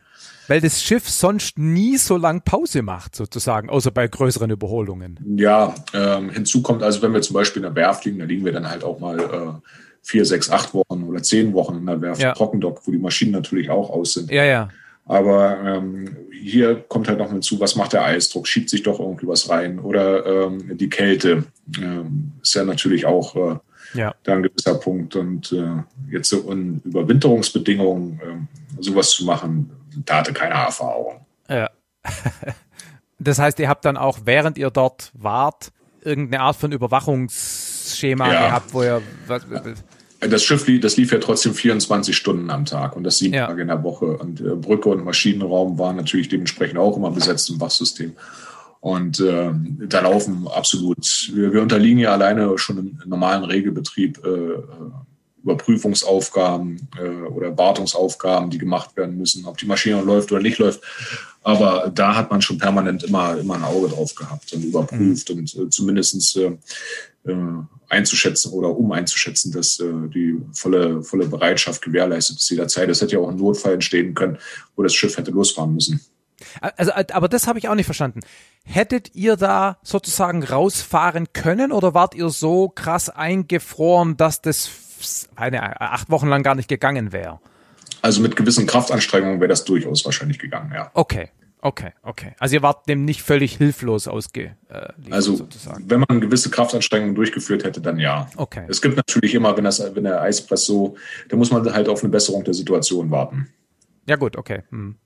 Weil 0.48 0.60
das 0.60 0.82
Schiff 0.82 1.08
sonst 1.08 1.58
nie 1.58 1.96
so 1.96 2.16
lang 2.16 2.42
Pause 2.42 2.82
macht, 2.82 3.14
sozusagen, 3.14 3.70
außer 3.70 3.92
bei 3.92 4.08
größeren 4.08 4.50
Überholungen. 4.50 5.20
Ja, 5.36 5.76
ähm, 5.94 6.30
hinzu 6.30 6.62
kommt 6.62 6.82
also, 6.82 7.02
wenn 7.02 7.12
wir 7.12 7.20
zum 7.20 7.34
Beispiel 7.34 7.62
in 7.62 7.72
der 7.72 7.76
Werft 7.76 8.04
liegen, 8.04 8.18
da 8.18 8.24
liegen 8.24 8.44
wir 8.44 8.52
dann 8.52 8.68
halt 8.68 8.82
auch 8.82 8.98
mal 8.98 9.20
äh, 9.20 9.68
vier, 10.08 10.24
sechs, 10.24 10.50
acht 10.50 10.72
Wochen 10.72 11.04
oder 11.04 11.22
zehn 11.22 11.52
Wochen 11.52 11.76
in 11.76 11.86
der 11.86 12.00
Werft 12.00 12.22
ja. 12.22 12.32
Trockendock, 12.32 12.80
wo 12.86 12.90
die 12.90 12.98
Maschinen 12.98 13.32
natürlich 13.32 13.68
auch 13.68 13.90
aus 13.90 14.14
sind. 14.14 14.30
Ja, 14.30 14.44
ja. 14.44 14.68
Aber 15.04 15.58
ähm, 15.64 16.16
hier 16.32 16.76
kommt 16.88 17.08
halt 17.08 17.18
noch 17.18 17.30
hinzu, 17.30 17.60
was 17.60 17.76
macht 17.76 17.92
der 17.92 18.04
Eisdruck? 18.04 18.46
Schiebt 18.46 18.70
sich 18.70 18.82
doch 18.82 19.00
irgendwie 19.00 19.26
was 19.26 19.48
rein? 19.48 19.78
Oder 19.78 20.46
ähm, 20.46 20.76
die 20.76 20.88
Kälte 20.88 21.44
ähm, 21.78 22.32
ist 22.42 22.54
ja 22.54 22.64
natürlich 22.64 23.04
auch 23.04 23.36
äh, 23.36 23.56
ja. 23.94 24.14
da 24.22 24.34
ein 24.34 24.42
gewisser 24.42 24.74
Punkt. 24.74 25.14
Und 25.16 25.52
äh, 25.52 25.82
jetzt 26.10 26.30
so 26.30 26.50
in 26.50 26.80
Überwinterungsbedingungen 26.84 28.20
äh, 28.20 28.82
sowas 28.82 29.10
zu 29.10 29.24
machen, 29.24 29.70
da 30.04 30.18
hatte 30.18 30.32
keine 30.32 30.54
Erfahrung. 30.54 31.20
Ja. 31.48 31.70
das 33.18 33.38
heißt, 33.38 33.58
ihr 33.58 33.68
habt 33.68 33.84
dann 33.84 33.96
auch, 33.96 34.20
während 34.24 34.56
ihr 34.56 34.70
dort 34.70 35.10
wart, 35.14 35.72
irgendeine 36.02 36.42
Art 36.42 36.56
von 36.56 36.72
Überwachungsschema 36.72 38.32
ja. 38.32 38.46
gehabt, 38.46 38.74
wo 38.74 38.82
ihr. 38.82 39.02
Was, 39.26 39.42
das 40.20 40.42
Schiff 40.42 40.66
lief, 40.66 40.80
das 40.80 40.96
lief 40.96 41.12
ja 41.12 41.18
trotzdem 41.18 41.54
24 41.54 42.16
Stunden 42.16 42.50
am 42.50 42.64
Tag 42.64 42.96
und 42.96 43.04
das 43.04 43.18
sieben 43.18 43.34
ja. 43.34 43.46
Tage 43.46 43.62
in 43.62 43.68
der 43.68 43.82
Woche. 43.82 44.16
Und 44.16 44.40
äh, 44.40 44.54
Brücke 44.54 44.88
und 44.88 45.04
Maschinenraum 45.04 45.78
waren 45.78 45.96
natürlich 45.96 46.28
dementsprechend 46.28 46.78
auch 46.78 46.96
immer 46.96 47.10
besetzt 47.10 47.50
im 47.50 47.60
Wachsystem. 47.60 48.12
Und 48.80 49.20
äh, 49.20 49.50
da 49.88 50.00
laufen 50.00 50.46
absolut, 50.48 51.30
wir, 51.32 51.52
wir, 51.52 51.62
unterliegen 51.62 51.98
ja 51.98 52.12
alleine 52.12 52.56
schon 52.58 52.78
im 52.78 52.98
normalen 53.06 53.44
Regelbetrieb 53.44 54.24
äh, 54.24 54.62
Überprüfungsaufgaben 55.42 56.88
äh, 57.00 57.28
oder 57.28 57.56
Wartungsaufgaben, 57.56 58.50
die 58.50 58.58
gemacht 58.58 58.96
werden 58.96 59.16
müssen, 59.16 59.46
ob 59.46 59.56
die 59.58 59.66
Maschine 59.66 60.00
läuft 60.02 60.30
oder 60.30 60.42
nicht 60.42 60.58
läuft. 60.58 60.80
Aber 61.42 61.90
da 61.94 62.16
hat 62.16 62.30
man 62.30 62.42
schon 62.42 62.58
permanent 62.58 63.04
immer, 63.04 63.38
immer 63.38 63.54
ein 63.54 63.64
Auge 63.64 63.88
drauf 63.88 64.14
gehabt 64.14 64.52
und 64.52 64.64
überprüft 64.64 65.30
mhm. 65.30 65.38
und 65.38 65.54
äh, 65.56 65.70
zumindest 65.70 66.36
äh, 66.36 66.56
äh, 67.24 67.34
einzuschätzen 67.88 68.52
oder 68.52 68.76
um 68.76 68.92
einzuschätzen, 68.92 69.52
dass 69.52 69.80
äh, 69.80 70.08
die 70.08 70.40
volle, 70.52 71.02
volle 71.02 71.26
Bereitschaft 71.26 71.82
gewährleistet 71.82 72.38
ist 72.38 72.50
jederzeit. 72.50 72.88
Es 72.88 73.00
hätte 73.00 73.14
ja 73.14 73.18
auch 73.20 73.28
ein 73.28 73.36
Notfall 73.36 73.74
entstehen 73.74 74.14
können, 74.14 74.38
wo 74.76 74.82
das 74.82 74.94
Schiff 74.94 75.16
hätte 75.16 75.30
losfahren 75.30 75.74
müssen. 75.74 76.00
Also, 76.60 76.92
aber 76.92 77.28
das 77.28 77.46
habe 77.46 77.58
ich 77.58 77.68
auch 77.68 77.74
nicht 77.74 77.86
verstanden. 77.86 78.20
Hättet 78.64 79.14
ihr 79.14 79.36
da 79.36 79.78
sozusagen 79.82 80.44
rausfahren 80.44 81.32
können 81.32 81.72
oder 81.72 81.94
wart 81.94 82.14
ihr 82.14 82.28
so 82.28 82.68
krass 82.68 83.08
eingefroren, 83.08 84.16
dass 84.16 84.40
das 84.42 84.70
eine, 85.34 85.80
acht 85.80 86.10
Wochen 86.10 86.28
lang 86.28 86.42
gar 86.42 86.54
nicht 86.54 86.68
gegangen 86.68 87.12
wäre? 87.12 87.40
Also 88.02 88.20
mit 88.20 88.36
gewissen 88.36 88.66
Kraftanstrengungen 88.66 89.40
wäre 89.40 89.48
das 89.48 89.64
durchaus 89.64 90.04
wahrscheinlich 90.04 90.38
gegangen, 90.38 90.72
ja. 90.72 90.90
Okay, 90.94 91.30
okay, 91.60 91.92
okay. 92.02 92.34
Also 92.38 92.56
ihr 92.56 92.62
wart 92.62 92.88
dem 92.88 93.04
nicht 93.04 93.22
völlig 93.22 93.56
hilflos 93.56 94.08
ausge. 94.08 94.56
Äh, 94.68 94.88
also 95.10 95.36
sozusagen. 95.36 95.90
wenn 95.90 96.04
man 96.08 96.20
gewisse 96.20 96.50
Kraftanstrengungen 96.50 97.14
durchgeführt 97.14 97.64
hätte, 97.64 97.80
dann 97.80 97.98
ja. 97.98 98.28
Okay. 98.36 98.64
Es 98.68 98.82
gibt 98.82 98.96
natürlich 98.96 99.34
immer, 99.34 99.56
wenn 99.56 99.64
das, 99.64 99.82
wenn 99.94 100.04
der 100.04 100.22
Eispress 100.22 100.64
so, 100.64 100.96
da 101.28 101.36
muss 101.36 101.50
man 101.50 101.72
halt 101.72 101.88
auf 101.88 102.02
eine 102.02 102.10
Besserung 102.10 102.44
der 102.44 102.54
Situation 102.54 103.10
warten. 103.10 103.48
Ja 104.06 104.16
gut, 104.16 104.36
okay. 104.36 104.62
Hm. 104.70 104.96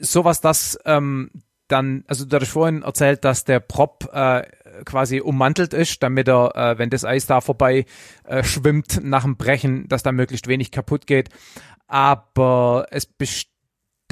Sowas, 0.00 0.40
das 0.40 0.78
ähm, 0.84 1.30
dann, 1.68 2.04
also 2.06 2.24
du 2.24 2.36
hattest 2.36 2.52
vorhin 2.52 2.82
erzählt, 2.82 3.24
dass 3.24 3.44
der 3.44 3.60
Prop 3.60 4.08
äh, 4.12 4.42
quasi 4.84 5.20
ummantelt 5.20 5.72
ist, 5.72 6.02
damit 6.02 6.28
er, 6.28 6.54
äh, 6.54 6.78
wenn 6.78 6.90
das 6.90 7.04
Eis 7.04 7.26
da 7.26 7.40
vorbei 7.40 7.86
äh, 8.24 8.44
schwimmt 8.44 9.00
nach 9.02 9.22
dem 9.22 9.36
Brechen, 9.36 9.88
dass 9.88 10.02
da 10.02 10.12
möglichst 10.12 10.46
wenig 10.46 10.70
kaputt 10.70 11.06
geht. 11.06 11.30
Aber 11.86 12.86
es 12.90 13.06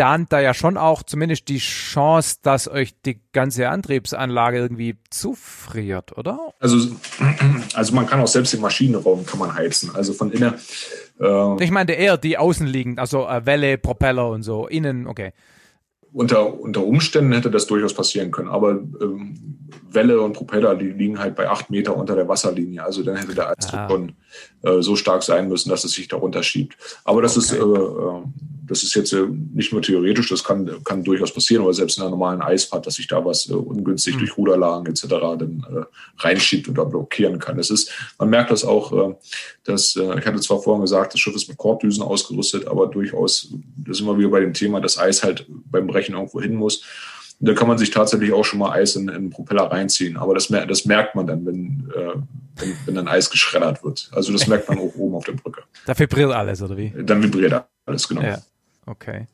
bestand 0.03 0.33
da 0.33 0.41
ja 0.41 0.53
schon 0.53 0.77
auch 0.77 1.05
zumindest 1.05 1.49
die 1.49 1.59
Chance, 1.59 2.39
dass 2.43 2.67
euch 2.67 2.95
die 3.03 3.21
ganze 3.33 3.69
Antriebsanlage 3.69 4.59
irgendwie 4.59 4.97
zufriert, 5.11 6.17
oder? 6.19 6.53
Also, 6.59 6.97
also 7.75 7.95
man 7.95 8.07
kann 8.07 8.21
auch 8.21 8.27
selbst 8.27 8.53
den 8.53 8.61
Maschinenraum 8.61 9.25
kann 9.25 9.39
man 9.39 9.55
heizen. 9.55 9.95
Also 9.95 10.13
von 10.13 10.33
innen. 10.33 10.55
Äh, 11.21 11.65
ich 11.65 11.71
meinte 11.71 11.93
eher 11.93 12.17
die 12.17 12.37
außenliegend, 12.37 12.99
also 12.99 13.29
äh, 13.29 13.47
Welle, 13.47 13.79
Propeller 13.79 14.31
und 14.31 14.43
so. 14.43 14.67
Innen, 14.67 15.07
okay 15.07 15.33
unter, 16.13 16.61
unter 16.61 16.85
Umständen 16.85 17.33
hätte 17.33 17.51
das 17.51 17.67
durchaus 17.67 17.95
passieren 17.95 18.31
können. 18.31 18.49
Aber 18.49 18.73
ähm, 18.73 19.35
Welle 19.91 20.21
und 20.21 20.35
Propeller, 20.35 20.75
die 20.75 20.91
liegen 20.91 21.19
halt 21.19 21.35
bei 21.35 21.49
acht 21.49 21.71
Meter 21.71 21.97
unter 21.97 22.15
der 22.15 22.29
Wasserlinie. 22.29 22.85
Also 22.85 23.03
dann 23.03 23.17
hätte 23.17 23.35
der 23.35 23.49
Eisdruck 23.49 23.81
ah. 23.81 23.89
schon 23.89 24.13
so 24.81 24.97
stark 24.97 25.23
sein 25.23 25.49
müssen, 25.49 25.71
dass 25.71 25.85
es 25.85 25.93
sich 25.93 26.09
darunter 26.09 26.43
schiebt. 26.43 26.77
Aber 27.05 27.21
das 27.23 27.37
okay. 27.37 27.47
ist, 27.47 27.53
äh, 27.53 27.65
äh, 27.65 28.23
das 28.73 28.83
ist 28.83 28.95
jetzt 28.95 29.13
äh, 29.13 29.27
nicht 29.53 29.73
nur 29.73 29.83
theoretisch, 29.83 30.29
das 30.29 30.45
kann, 30.45 30.83
kann 30.85 31.03
durchaus 31.03 31.33
passieren, 31.33 31.63
aber 31.63 31.75
selbst 31.75 31.99
in 31.99 32.03
einer 32.03 32.11
normalen 32.11 32.41
Eisfahrt, 32.41 32.87
dass 32.87 32.95
sich 32.95 33.09
da 33.09 33.25
was 33.25 33.49
äh, 33.51 33.55
ungünstig 33.55 34.15
mhm. 34.15 34.19
durch 34.21 34.37
Ruderlagen 34.37 34.87
etc. 34.87 35.03
dann 35.09 35.67
äh, 35.71 36.23
reinschiebt 36.23 36.69
oder 36.69 36.87
blockieren 36.87 37.39
kann. 37.39 37.59
Es 37.59 37.71
ist, 37.71 37.91
man 38.19 38.31
merkt 38.31 38.51
das 38.51 38.65
auch, 38.65 38.93
äh, 38.93 39.15
dass, 39.65 39.97
äh, 39.97 40.19
ich 40.19 40.27
hatte 40.27 40.41
zwar 40.41 40.63
vorhin 40.63 40.83
gesagt, 40.83 41.13
das 41.13 41.21
Schiff 41.21 41.35
ist 41.35 41.49
mit 41.49 41.59
Korbdüsen 41.59 42.03
ausgerüstet, 42.03 42.67
aber 42.67 42.87
durchaus, 42.87 43.53
da 43.77 43.93
sind 43.93 44.07
wir 44.07 44.19
wieder 44.19 44.31
bei 44.31 44.41
dem 44.41 44.55
Thema, 44.55 44.81
dass 44.81 44.99
Eis 44.99 45.23
halt 45.23 45.45
beim 45.49 45.87
Brechen 45.87 46.15
irgendwo 46.15 46.41
hin 46.41 46.55
muss. 46.55 46.83
Da 47.45 47.55
kann 47.55 47.67
man 47.67 47.77
sich 47.77 47.91
tatsächlich 47.91 48.33
auch 48.33 48.45
schon 48.45 48.61
mal 48.61 48.71
Eis 48.71 48.95
in, 48.95 49.09
in 49.09 49.15
den 49.15 49.31
Propeller 49.31 49.65
reinziehen. 49.65 50.17
Aber 50.17 50.33
das, 50.33 50.47
das 50.47 50.85
merkt 50.85 51.17
man 51.17 51.27
dann, 51.27 51.45
wenn, 51.45 51.93
äh, 51.95 52.15
wenn, 52.57 52.77
wenn 52.87 52.95
dann 52.95 53.09
Eis 53.09 53.31
geschreddert 53.31 53.83
wird. 53.83 54.11
Also 54.13 54.33
das 54.33 54.47
merkt 54.47 54.69
man 54.69 54.79
auch 54.79 54.95
oben 54.95 55.17
auf 55.17 55.25
der 55.25 55.33
Brücke. 55.33 55.63
Da 55.87 55.99
vibriert 55.99 56.31
alles, 56.31 56.63
oder 56.63 56.77
wie? 56.77 56.93
Dann 56.97 57.21
vibriert 57.23 57.65
alles, 57.85 58.07
genau. 58.07 58.23
Ja, 58.23 58.39
okay. 58.87 59.27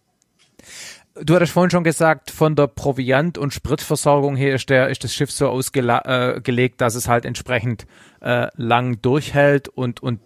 Du 1.20 1.34
hattest 1.34 1.52
vorhin 1.52 1.70
schon 1.70 1.84
gesagt, 1.84 2.30
von 2.30 2.54
der 2.56 2.68
Proviant- 2.68 3.38
und 3.38 3.52
Spritversorgung 3.52 4.36
her 4.36 4.54
ist, 4.54 4.70
der, 4.70 4.88
ist 4.88 5.04
das 5.04 5.12
Schiff 5.12 5.30
so 5.30 5.48
ausgelegt, 5.48 6.06
äh, 6.06 6.76
dass 6.78 6.94
es 6.94 7.08
halt 7.08 7.26
entsprechend 7.26 7.86
äh, 8.20 8.46
lang 8.56 9.02
durchhält 9.02 9.68
und, 9.68 10.02
und 10.02 10.20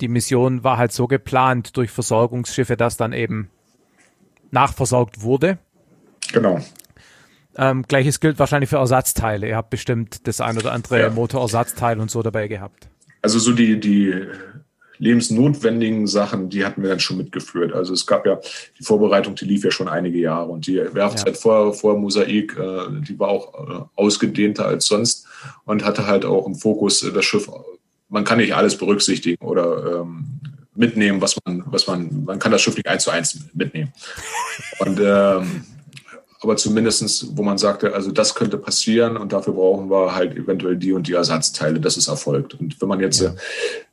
die 0.00 0.08
Mission 0.08 0.64
war 0.64 0.76
halt 0.76 0.92
so 0.92 1.06
geplant 1.06 1.76
durch 1.76 1.90
Versorgungsschiffe, 1.90 2.76
dass 2.76 2.96
dann 2.96 3.12
eben 3.12 3.50
nachversorgt 4.50 5.22
wurde. 5.22 5.58
Genau. 6.32 6.60
Ähm, 7.58 7.84
Gleiches 7.88 8.20
gilt 8.20 8.38
wahrscheinlich 8.38 8.70
für 8.70 8.76
Ersatzteile. 8.76 9.48
Ihr 9.48 9.56
habt 9.56 9.70
bestimmt 9.70 10.26
das 10.26 10.40
ein 10.40 10.58
oder 10.58 10.72
andere 10.72 11.00
ja. 11.00 11.10
Motorersatzteil 11.10 12.00
und 12.00 12.10
so 12.10 12.22
dabei 12.22 12.48
gehabt. 12.48 12.88
Also 13.22 13.38
so 13.38 13.52
die, 13.52 13.80
die 13.80 14.14
lebensnotwendigen 14.98 16.06
Sachen, 16.06 16.48
die 16.48 16.64
hatten 16.64 16.82
wir 16.82 16.90
dann 16.90 17.00
schon 17.00 17.16
mitgeführt. 17.16 17.72
Also 17.72 17.92
es 17.92 18.06
gab 18.06 18.26
ja 18.26 18.38
die 18.78 18.84
Vorbereitung, 18.84 19.34
die 19.34 19.44
lief 19.44 19.64
ja 19.64 19.70
schon 19.70 19.88
einige 19.88 20.18
Jahre 20.18 20.50
und 20.50 20.66
die 20.66 20.76
Werfzeit 20.94 21.34
ja. 21.34 21.40
vor, 21.40 21.74
vor 21.74 21.98
Mosaik, 21.98 22.56
äh, 22.58 23.00
die 23.06 23.18
war 23.18 23.28
auch 23.28 23.54
äh, 23.54 23.84
ausgedehnter 23.94 24.66
als 24.66 24.86
sonst 24.86 25.26
und 25.64 25.84
hatte 25.84 26.06
halt 26.06 26.24
auch 26.24 26.46
im 26.46 26.54
Fokus 26.54 27.02
äh, 27.02 27.12
das 27.12 27.24
Schiff. 27.24 27.50
Man 28.08 28.24
kann 28.24 28.38
nicht 28.38 28.54
alles 28.54 28.76
berücksichtigen 28.76 29.44
oder 29.44 30.02
ähm, 30.02 30.24
mitnehmen, 30.74 31.20
was 31.20 31.36
man, 31.44 31.64
was 31.66 31.86
man, 31.86 32.24
man 32.24 32.38
kann 32.38 32.52
das 32.52 32.62
Schiff 32.62 32.76
nicht 32.76 32.88
eins 32.88 33.04
zu 33.04 33.10
eins 33.10 33.38
mitnehmen. 33.54 33.92
Und 34.78 35.00
ähm, 35.02 35.64
aber 36.40 36.56
zumindestens, 36.56 37.30
wo 37.34 37.42
man 37.42 37.58
sagte, 37.58 37.94
also 37.94 38.12
das 38.12 38.34
könnte 38.34 38.58
passieren 38.58 39.16
und 39.16 39.32
dafür 39.32 39.54
brauchen 39.54 39.90
wir 39.90 40.14
halt 40.14 40.36
eventuell 40.36 40.76
die 40.76 40.92
und 40.92 41.08
die 41.08 41.14
Ersatzteile, 41.14 41.80
dass 41.80 41.96
es 41.96 42.08
erfolgt. 42.08 42.54
Und 42.54 42.80
wenn 42.80 42.88
man 42.88 43.00
jetzt, 43.00 43.20
ja. 43.20 43.34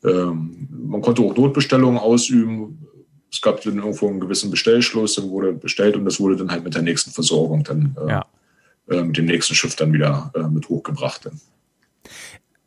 ähm, 0.03 0.67
man 0.69 1.01
konnte 1.01 1.21
auch 1.21 1.35
Notbestellungen 1.35 1.97
ausüben, 1.97 2.87
es 3.31 3.41
gab 3.41 3.61
dann 3.61 3.77
irgendwo 3.77 4.07
einen 4.07 4.19
gewissen 4.19 4.51
Bestellschluss, 4.51 5.15
dann 5.15 5.29
wurde 5.29 5.53
bestellt 5.53 5.95
und 5.95 6.05
das 6.05 6.19
wurde 6.19 6.35
dann 6.35 6.51
halt 6.51 6.63
mit 6.63 6.75
der 6.75 6.83
nächsten 6.83 7.11
Versorgung 7.11 7.63
dann 7.63 7.95
äh, 7.99 8.09
ja. 8.09 8.25
äh, 8.89 9.03
mit 9.03 9.17
dem 9.17 9.25
nächsten 9.25 9.55
Schiff 9.55 9.75
dann 9.75 9.91
wieder 9.91 10.31
äh, 10.35 10.43
mit 10.43 10.69
hochgebracht. 10.69 11.29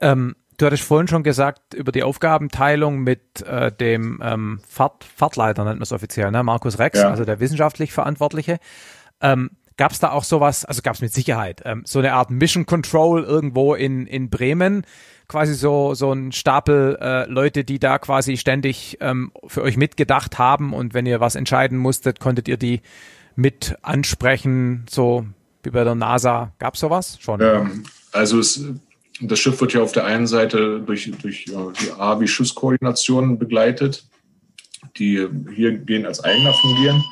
Ähm, 0.01 0.35
du 0.57 0.67
hattest 0.67 0.83
vorhin 0.83 1.07
schon 1.07 1.23
gesagt 1.23 1.75
über 1.75 1.93
die 1.93 2.03
Aufgabenteilung 2.03 2.99
mit 2.99 3.43
äh, 3.43 3.71
dem 3.71 4.21
ähm, 4.25 4.61
Fahrt, 4.67 5.05
Fahrtleiter, 5.05 5.65
nennt 5.65 5.77
man 5.77 5.85
es 5.85 5.93
offiziell, 5.93 6.31
ne? 6.31 6.43
Markus 6.43 6.79
Rex, 6.79 6.99
ja. 6.99 7.11
also 7.11 7.25
der 7.25 7.39
wissenschaftlich 7.39 7.93
Verantwortliche. 7.93 8.59
Ähm, 9.21 9.51
Gab 9.77 9.93
es 9.93 9.99
da 9.99 10.11
auch 10.11 10.25
sowas, 10.25 10.65
also 10.65 10.81
gab 10.83 10.95
es 10.95 11.03
mit 11.03 11.13
Sicherheit, 11.13 11.63
ähm, 11.65 11.83
so 11.85 11.99
eine 11.99 12.15
Art 12.15 12.31
Mission 12.31 12.65
Control 12.65 13.23
irgendwo 13.23 13.75
in, 13.75 14.07
in 14.07 14.31
Bremen, 14.31 14.85
quasi 15.29 15.55
so, 15.55 15.95
so 15.95 16.13
ein 16.13 16.33
Stapel 16.33 16.97
äh, 17.01 17.29
Leute, 17.29 17.65
die 17.65 17.79
da 17.79 17.99
quasi 17.99 18.37
ständig 18.37 18.97
ähm, 19.01 19.33
für 19.47 19.63
euch 19.63 19.77
mitgedacht 19.77 20.39
haben 20.39 20.73
und 20.73 20.95
wenn 20.95 21.05
ihr 21.05 21.21
was 21.21 21.35
entscheiden 21.35 21.79
musstet, 21.79 22.21
konntet 22.21 22.49
ihr 22.49 22.57
die 22.57 22.81
mit 23.35 23.77
ansprechen, 23.83 24.87
so 24.89 25.27
wie 25.63 25.71
bei 25.71 25.85
der 25.85 25.95
NASA. 25.95 26.53
Gab 26.59 26.75
es 26.75 26.81
sowas 26.81 27.19
schon? 27.21 27.41
Ähm, 27.43 27.85
also 28.13 28.39
es, 28.39 28.65
das 29.21 29.39
Schiff 29.39 29.61
wird 29.61 29.75
ja 29.75 29.83
auf 29.83 29.93
der 29.93 30.05
einen 30.07 30.27
Seite 30.27 30.81
durch, 30.81 31.11
durch 31.21 31.45
die 31.45 31.93
AVI-Schutzkoordination 31.93 33.39
begleitet, 33.39 34.07
die 34.97 35.27
hier 35.55 35.73
gehen 35.73 36.07
als 36.07 36.23
Eigner 36.25 36.53
fungieren. 36.53 37.03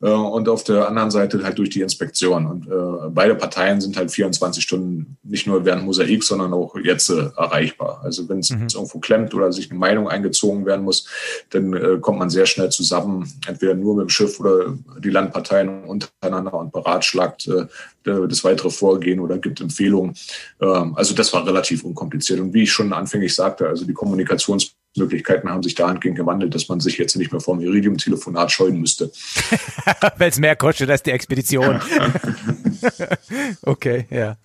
Äh, 0.00 0.10
und 0.10 0.48
auf 0.48 0.64
der 0.64 0.88
anderen 0.88 1.10
Seite 1.10 1.42
halt 1.42 1.58
durch 1.58 1.70
die 1.70 1.80
Inspektion. 1.80 2.46
Und 2.46 2.66
äh, 2.66 3.08
beide 3.10 3.34
Parteien 3.34 3.80
sind 3.80 3.96
halt 3.96 4.10
24 4.10 4.62
Stunden 4.62 5.16
nicht 5.22 5.46
nur 5.46 5.64
während 5.64 5.84
Mosaik, 5.84 6.22
sondern 6.22 6.52
auch 6.52 6.76
jetzt 6.76 7.10
äh, 7.10 7.30
erreichbar. 7.36 8.00
Also 8.04 8.28
wenn 8.28 8.38
es 8.38 8.50
mhm. 8.50 8.68
irgendwo 8.72 8.98
klemmt 9.00 9.34
oder 9.34 9.52
sich 9.52 9.70
eine 9.70 9.78
Meinung 9.78 10.08
eingezogen 10.08 10.66
werden 10.66 10.84
muss, 10.84 11.06
dann 11.50 11.74
äh, 11.74 11.98
kommt 12.00 12.18
man 12.18 12.30
sehr 12.30 12.46
schnell 12.46 12.70
zusammen, 12.70 13.32
entweder 13.46 13.74
nur 13.74 13.96
mit 13.96 14.04
dem 14.04 14.10
Schiff 14.10 14.38
oder 14.40 14.76
die 14.98 15.10
Landparteien 15.10 15.84
untereinander 15.84 16.54
und 16.54 16.72
beratschlagt 16.72 17.48
äh, 17.48 17.66
das 18.04 18.44
weitere 18.44 18.70
Vorgehen 18.70 19.20
oder 19.20 19.38
gibt 19.38 19.60
Empfehlungen. 19.60 20.14
Ähm, 20.60 20.94
also 20.96 21.14
das 21.14 21.32
war 21.32 21.46
relativ 21.46 21.84
unkompliziert. 21.84 22.40
Und 22.40 22.54
wie 22.54 22.62
ich 22.62 22.72
schon 22.72 22.92
anfänglich 22.92 23.34
sagte, 23.34 23.68
also 23.68 23.84
die 23.84 23.92
Kommunikations 23.92 24.74
Möglichkeiten 24.98 25.48
haben 25.48 25.62
sich 25.62 25.74
dahingehend 25.74 26.16
gewandelt, 26.16 26.54
dass 26.54 26.68
man 26.68 26.80
sich 26.80 26.98
jetzt 26.98 27.16
nicht 27.16 27.32
mehr 27.32 27.40
vom 27.40 27.60
Iridium-Telefonat 27.60 28.50
scheuen 28.52 28.80
müsste. 28.80 29.10
Weil 30.18 30.30
es 30.30 30.38
mehr 30.38 30.56
kostet 30.56 30.90
als 30.90 31.02
die 31.02 31.12
Expedition. 31.12 31.80
okay, 33.62 34.06
ja. 34.10 34.36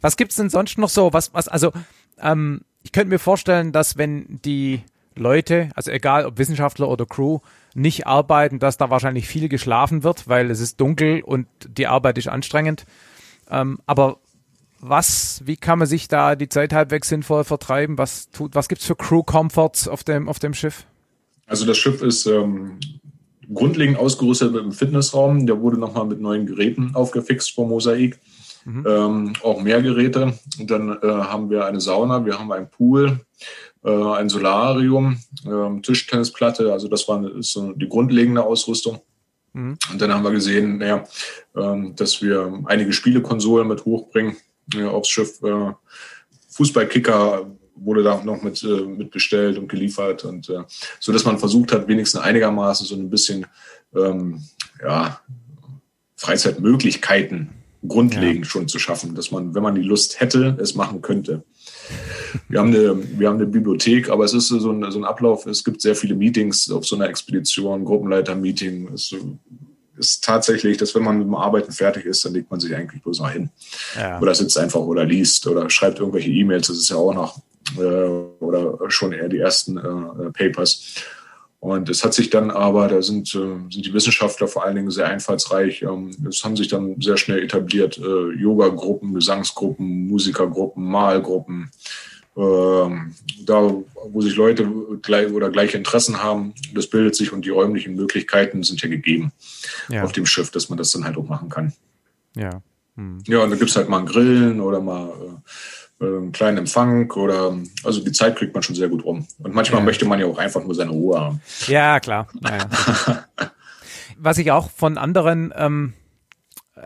Was 0.00 0.16
gibt's 0.16 0.36
denn 0.36 0.50
sonst 0.50 0.78
noch 0.78 0.88
so? 0.88 1.12
Was, 1.12 1.32
was, 1.34 1.48
also, 1.48 1.72
ähm, 2.20 2.62
ich 2.82 2.92
könnte 2.92 3.10
mir 3.10 3.18
vorstellen, 3.18 3.72
dass 3.72 3.98
wenn 3.98 4.40
die 4.44 4.82
Leute, 5.14 5.70
also 5.74 5.90
egal 5.90 6.24
ob 6.26 6.38
Wissenschaftler 6.38 6.88
oder 6.88 7.06
Crew, 7.06 7.40
nicht 7.74 8.06
arbeiten, 8.06 8.58
dass 8.58 8.76
da 8.76 8.90
wahrscheinlich 8.90 9.28
viel 9.28 9.48
geschlafen 9.48 10.02
wird, 10.02 10.28
weil 10.28 10.50
es 10.50 10.60
ist 10.60 10.80
dunkel 10.80 11.20
und 11.22 11.46
die 11.66 11.86
Arbeit 11.86 12.18
ist 12.18 12.28
anstrengend. 12.28 12.86
Ähm, 13.50 13.78
aber 13.86 14.18
was, 14.80 15.42
wie 15.44 15.56
kann 15.56 15.78
man 15.78 15.88
sich 15.88 16.08
da 16.08 16.36
die 16.36 16.48
Zeit 16.48 16.72
halbwegs 16.72 17.08
sinnvoll 17.08 17.44
vertreiben? 17.44 17.98
Was 17.98 18.30
tut, 18.30 18.54
was 18.54 18.68
gibt's 18.68 18.86
für 18.86 18.96
Crew 18.96 19.22
Comforts 19.22 19.88
auf 19.88 20.04
dem, 20.04 20.28
auf 20.28 20.38
dem 20.38 20.54
Schiff? 20.54 20.86
Also 21.46 21.66
das 21.66 21.78
Schiff 21.78 22.02
ist 22.02 22.26
ähm, 22.26 22.78
grundlegend 23.52 23.98
ausgerüstet 23.98 24.52
mit 24.52 24.62
einem 24.62 24.72
Fitnessraum. 24.72 25.46
Der 25.46 25.60
wurde 25.60 25.78
nochmal 25.78 26.06
mit 26.06 26.20
neuen 26.20 26.46
Geräten 26.46 26.94
aufgefixt 26.94 27.54
vom 27.54 27.68
Mosaik. 27.68 28.18
Mhm. 28.64 28.86
Ähm, 28.86 29.32
auch 29.42 29.60
mehr 29.62 29.82
Geräte. 29.82 30.34
Und 30.58 30.70
dann 30.70 30.90
äh, 30.90 31.06
haben 31.06 31.50
wir 31.50 31.64
eine 31.64 31.80
Sauna, 31.80 32.24
wir 32.24 32.38
haben 32.38 32.52
einen 32.52 32.68
Pool, 32.68 33.20
äh, 33.84 33.90
ein 33.90 34.28
Solarium, 34.28 35.18
äh, 35.46 35.80
Tischtennisplatte. 35.80 36.72
Also 36.72 36.88
das 36.88 37.08
war 37.08 37.24
ist 37.36 37.52
so 37.52 37.72
die 37.72 37.88
grundlegende 37.88 38.44
Ausrüstung. 38.44 39.00
Mhm. 39.54 39.78
Und 39.90 40.00
dann 40.02 40.12
haben 40.12 40.22
wir 40.22 40.32
gesehen, 40.32 40.78
naja, 40.78 41.04
ähm, 41.56 41.96
dass 41.96 42.20
wir 42.20 42.62
einige 42.66 42.92
Spielekonsolen 42.92 43.66
mit 43.66 43.84
hochbringen 43.84 44.36
ja, 44.74 44.90
aufs 44.90 45.08
Schiff. 45.08 45.42
Äh, 45.42 45.72
Fußballkicker 46.50 47.50
wurde 47.76 48.02
da 48.02 48.22
noch 48.24 48.42
mit, 48.42 48.62
äh, 48.62 48.82
mit 48.82 49.10
bestellt 49.10 49.58
und 49.58 49.68
geliefert 49.68 50.24
und 50.24 50.48
äh, 50.48 50.64
so, 50.98 51.12
dass 51.12 51.24
man 51.24 51.38
versucht 51.38 51.72
hat, 51.72 51.88
wenigstens 51.88 52.20
einigermaßen 52.20 52.86
so 52.86 52.96
ein 52.96 53.10
bisschen 53.10 53.46
ähm, 53.94 54.42
ja, 54.82 55.20
Freizeitmöglichkeiten 56.16 57.50
grundlegend 57.86 58.44
ja. 58.44 58.50
schon 58.50 58.68
zu 58.68 58.78
schaffen, 58.78 59.14
dass 59.14 59.30
man, 59.30 59.54
wenn 59.54 59.62
man 59.62 59.74
die 59.74 59.82
Lust 59.82 60.20
hätte, 60.20 60.56
es 60.60 60.74
machen 60.74 61.00
könnte. 61.00 61.44
Wir 62.48 62.58
haben 62.58 62.74
eine, 62.74 62.96
wir 63.18 63.28
haben 63.28 63.36
eine 63.36 63.46
Bibliothek, 63.46 64.10
aber 64.10 64.24
es 64.24 64.34
ist 64.34 64.48
so 64.48 64.70
ein, 64.70 64.90
so 64.90 64.98
ein 64.98 65.04
Ablauf. 65.04 65.46
Es 65.46 65.62
gibt 65.62 65.80
sehr 65.80 65.94
viele 65.94 66.14
Meetings 66.14 66.70
auf 66.70 66.84
so 66.84 66.96
einer 66.96 67.08
Expedition, 67.08 67.84
Gruppenleiter-Meeting. 67.84 68.92
Es 68.92 69.14
ist 69.98 70.24
tatsächlich, 70.24 70.76
dass 70.76 70.94
wenn 70.94 71.02
man 71.02 71.18
mit 71.18 71.26
dem 71.26 71.34
Arbeiten 71.34 71.72
fertig 71.72 72.06
ist, 72.06 72.24
dann 72.24 72.34
legt 72.34 72.50
man 72.50 72.60
sich 72.60 72.74
eigentlich 72.74 73.02
bloß 73.02 73.20
noch 73.20 73.30
hin. 73.30 73.50
Ja. 73.96 74.20
Oder 74.20 74.34
sitzt 74.34 74.58
einfach 74.58 74.80
oder 74.80 75.04
liest 75.04 75.46
oder 75.46 75.68
schreibt 75.68 75.98
irgendwelche 75.98 76.30
E-Mails. 76.30 76.68
Das 76.68 76.78
ist 76.78 76.88
ja 76.88 76.96
auch 76.96 77.14
noch 77.14 77.38
äh, 77.76 77.80
oder 77.80 78.78
schon 78.88 79.12
eher 79.12 79.28
die 79.28 79.38
ersten 79.38 79.76
äh, 79.76 80.30
Papers. 80.32 80.94
Und 81.60 81.88
es 81.88 82.04
hat 82.04 82.14
sich 82.14 82.30
dann 82.30 82.52
aber, 82.52 82.86
da 82.86 83.02
sind, 83.02 83.34
äh, 83.34 83.58
sind 83.70 83.84
die 83.84 83.92
Wissenschaftler 83.92 84.46
vor 84.46 84.64
allen 84.64 84.76
Dingen 84.76 84.90
sehr 84.92 85.08
einfallsreich. 85.08 85.82
Ähm, 85.82 86.10
es 86.28 86.44
haben 86.44 86.56
sich 86.56 86.68
dann 86.68 87.00
sehr 87.00 87.16
schnell 87.16 87.42
etabliert 87.42 87.98
äh, 87.98 88.32
Yoga-Gruppen, 88.40 89.12
Gesangsgruppen, 89.12 90.06
Musikergruppen, 90.06 90.84
Malgruppen, 90.84 91.70
da, 92.38 93.74
wo 94.10 94.20
sich 94.20 94.36
Leute 94.36 94.70
gleich 95.02 95.32
oder 95.32 95.50
gleiche 95.50 95.76
Interessen 95.76 96.22
haben, 96.22 96.54
das 96.72 96.86
bildet 96.86 97.16
sich 97.16 97.32
und 97.32 97.44
die 97.44 97.50
räumlichen 97.50 97.96
Möglichkeiten 97.96 98.62
sind 98.62 98.80
ja 98.80 98.88
gegeben 98.88 99.32
ja. 99.88 100.04
auf 100.04 100.12
dem 100.12 100.24
Schiff, 100.24 100.50
dass 100.52 100.68
man 100.68 100.78
das 100.78 100.92
dann 100.92 101.04
halt 101.04 101.16
auch 101.16 101.28
machen 101.28 101.48
kann. 101.48 101.72
Ja. 102.36 102.62
Hm. 102.94 103.22
Ja, 103.26 103.42
und 103.42 103.50
da 103.50 103.56
gibt 103.56 103.70
es 103.70 103.76
halt 103.76 103.88
mal 103.88 103.98
ein 103.98 104.06
Grillen 104.06 104.60
oder 104.60 104.80
mal 104.80 105.10
äh, 106.00 106.04
einen 106.04 106.30
kleinen 106.30 106.58
Empfang 106.58 107.10
oder 107.10 107.58
also 107.82 108.04
die 108.04 108.12
Zeit 108.12 108.36
kriegt 108.36 108.54
man 108.54 108.62
schon 108.62 108.76
sehr 108.76 108.88
gut 108.88 109.04
rum. 109.04 109.26
Und 109.38 109.54
manchmal 109.54 109.80
ja. 109.80 109.84
möchte 109.84 110.04
man 110.04 110.20
ja 110.20 110.26
auch 110.26 110.38
einfach 110.38 110.62
nur 110.62 110.74
seine 110.76 110.90
Ruhe 110.90 111.18
haben. 111.18 111.40
Ja, 111.66 111.98
klar. 111.98 112.28
Ja, 112.40 113.24
Was 114.16 114.38
ich 114.38 114.52
auch 114.52 114.70
von 114.70 114.96
anderen 114.96 115.52
ähm, 115.56 115.94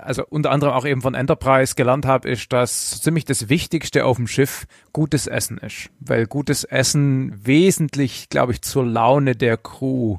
also 0.00 0.24
unter 0.28 0.50
anderem 0.50 0.72
auch 0.72 0.84
eben 0.84 1.02
von 1.02 1.14
Enterprise 1.14 1.74
gelernt 1.74 2.06
habe, 2.06 2.28
ist, 2.28 2.52
dass 2.52 3.00
ziemlich 3.00 3.24
das 3.24 3.48
Wichtigste 3.48 4.04
auf 4.04 4.16
dem 4.16 4.26
Schiff 4.26 4.66
gutes 4.92 5.26
Essen 5.26 5.58
ist. 5.58 5.90
Weil 6.00 6.26
gutes 6.26 6.64
Essen 6.64 7.38
wesentlich, 7.44 8.28
glaube 8.28 8.52
ich, 8.52 8.62
zur 8.62 8.84
Laune 8.84 9.36
der 9.36 9.56
Crew 9.56 10.18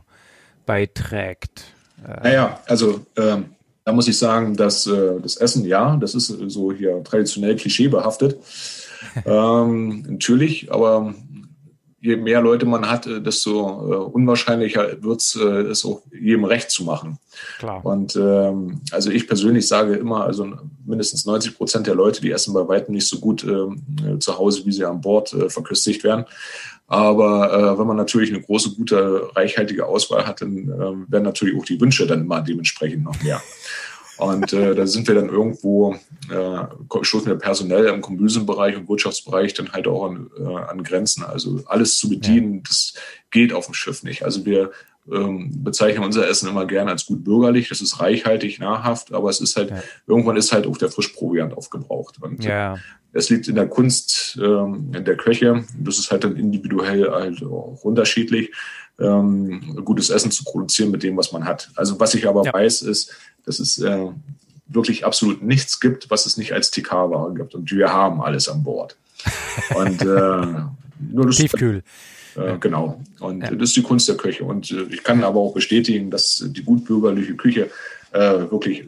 beiträgt. 0.66 1.66
Naja, 2.24 2.60
also 2.66 3.06
ähm, 3.18 3.45
da 3.86 3.91
muss 3.91 4.08
ich 4.08 4.18
sagen, 4.18 4.56
dass 4.56 4.88
äh, 4.88 5.20
das 5.22 5.38
Essen, 5.38 5.66
ja, 5.66 5.95
das 5.98 6.16
ist 6.16 6.28
so 6.28 6.72
hier 6.72 7.04
traditionell 7.04 7.56
klischeebehaftet. 7.56 8.38
ähm, 9.26 10.06
natürlich, 10.08 10.72
aber 10.72 11.14
je 12.04 12.18
mehr 12.18 12.42
Leute 12.42 12.66
man 12.66 12.90
hat, 12.90 13.08
äh, 13.08 13.22
desto 13.22 13.62
äh, 13.62 13.96
unwahrscheinlicher 13.96 15.02
wird 15.02 15.22
es, 15.22 15.36
äh, 15.36 15.62
es 15.72 15.86
auch 15.86 16.02
jedem 16.12 16.44
recht 16.44 16.70
zu 16.70 16.84
machen. 16.84 17.18
Klar. 17.60 17.84
Und 17.86 18.18
ähm, 18.18 18.82
also 18.92 19.10
ich 19.10 19.26
persönlich 19.26 19.68
sage 19.68 19.96
immer, 19.96 20.26
also 20.26 20.54
mindestens 20.86 21.26
90 21.26 21.56
Prozent 21.58 21.88
der 21.88 21.96
Leute, 21.96 22.20
die 22.20 22.32
essen 22.32 22.54
bei 22.54 22.68
weitem 22.68 22.94
nicht 22.94 23.08
so 23.08 23.20
gut 23.20 23.46
äh, 23.46 24.20
zu 24.20 24.38
Hause, 24.38 24.66
wie 24.66 24.74
sie 24.74 24.84
an 24.84 25.00
Bord 25.00 25.32
äh, 25.32 25.50
verköstigt 25.50 26.04
werden. 26.04 26.26
Aber 26.88 27.54
äh, 27.54 27.80
wenn 27.80 27.88
man 27.88 27.96
natürlich 27.96 28.32
eine 28.32 28.42
große, 28.42 28.72
gute, 28.76 29.30
reichhaltige 29.34 29.86
Auswahl 29.86 30.28
hat, 30.28 30.42
dann 30.42 30.58
äh, 30.58 31.12
werden 31.12 31.24
natürlich 31.24 31.58
auch 31.58 31.66
die 31.66 31.80
Wünsche 31.80 32.06
dann 32.06 32.22
immer 32.22 32.42
dementsprechend 32.42 33.06
noch 33.06 33.20
mehr. 33.24 33.42
Und 34.24 34.54
äh, 34.54 34.74
da 34.76 34.88
sind 34.88 35.08
wir 35.08 35.16
dann 35.16 35.30
irgendwo, 35.30 35.95
äh, 36.30 37.04
stoßen 37.04 37.28
wir 37.28 37.36
personell 37.36 37.86
im 37.86 38.02
Kombüsenbereich 38.02 38.78
und 38.78 38.88
Wirtschaftsbereich 38.90 39.54
dann 39.54 39.72
halt 39.72 39.88
auch 39.88 40.06
an, 40.06 40.30
äh, 40.38 40.56
an 40.56 40.84
Grenzen. 40.84 41.24
Also 41.24 41.62
alles 41.66 41.98
zu 41.98 42.10
bedienen, 42.10 42.56
ja. 42.56 42.62
das 42.68 42.94
geht 43.32 43.54
auf 43.54 43.66
dem 43.66 43.74
Schiff 43.74 44.04
nicht. 44.04 44.24
Also 44.24 44.45
wir 44.45 44.72
ähm, 45.12 45.64
bezeichnen 45.64 46.04
unser 46.04 46.28
Essen 46.30 46.50
immer 46.50 46.66
gerne 46.66 46.91
als 46.91 47.06
gut 47.06 47.24
bürgerlich. 47.24 47.70
Das 47.70 47.82
ist 47.82 48.00
reichhaltig, 48.00 48.60
nahrhaft, 48.60 49.14
aber 49.14 49.30
es 49.30 49.41
ist 49.41 49.58
halt, 49.58 49.72
ja. 49.72 49.84
irgendwann 50.08 50.38
ist 50.38 50.54
halt 50.54 50.66
auch 50.68 50.78
der 50.78 50.90
Frischproviant 50.90 51.54
aufgebraucht. 51.54 52.22
Und 52.22 52.44
ja. 52.44 52.78
es 53.12 53.30
liegt 53.30 53.48
in 53.48 53.56
der 53.56 53.68
Kunst 53.68 54.40
ähm, 54.41 54.91
in 54.95 55.04
der 55.04 55.18
Köche. 55.18 55.66
Das 55.78 56.00
ist 56.00 56.12
halt 56.12 56.24
dann 56.24 56.38
individuell 56.38 57.12
halt 57.12 57.44
auch 57.44 57.84
unterschiedlich, 57.84 58.52
ähm, 59.00 59.82
gutes 59.84 60.10
Essen 60.10 60.32
zu 60.32 60.44
produzieren 60.44 60.91
mit 60.91 61.04
dem, 61.04 61.18
was 61.18 61.32
man 61.32 61.45
hat. 61.45 61.70
Also 61.76 62.00
was 62.00 62.14
ich 62.14 62.28
aber 62.28 62.45
ja. 62.45 62.54
weiß, 62.54 62.84
ist, 62.84 63.12
dass 63.45 63.60
es 63.60 63.80
äh, 63.80 64.07
wirklich 64.68 65.06
absolut 65.06 65.41
nichts 65.41 65.80
gibt, 65.80 66.10
was 66.10 66.26
es 66.26 66.38
nicht 66.38 66.53
als 66.53 66.72
TK-Ware 66.72 67.34
gibt. 67.34 67.56
Und 67.56 67.72
wir 67.72 67.91
haben 67.91 68.22
alles 68.22 68.48
an 68.48 68.64
Bord. 68.64 68.95
Und 69.76 70.02
äh, 70.02 70.06
nur 71.11 71.26
das 71.26 71.38
Tiefkühl. 71.38 71.84
Äh, 72.36 72.57
genau. 72.60 73.02
Und 73.20 73.41
ja. 73.41 73.52
das 73.52 73.70
ist 73.70 73.76
die 73.76 73.84
Kunst 73.84 74.07
der 74.07 74.18
Küche. 74.18 74.44
Und 74.44 74.72
äh, 74.72 74.84
ich 74.90 75.03
kann 75.03 75.24
aber 75.24 75.40
auch 75.40 75.53
bestätigen, 75.53 76.10
dass 76.10 76.44
die 76.48 76.64
gutbürgerliche 76.64 77.36
Küche 77.36 77.70
äh, 78.11 78.20
wirklich 78.20 78.86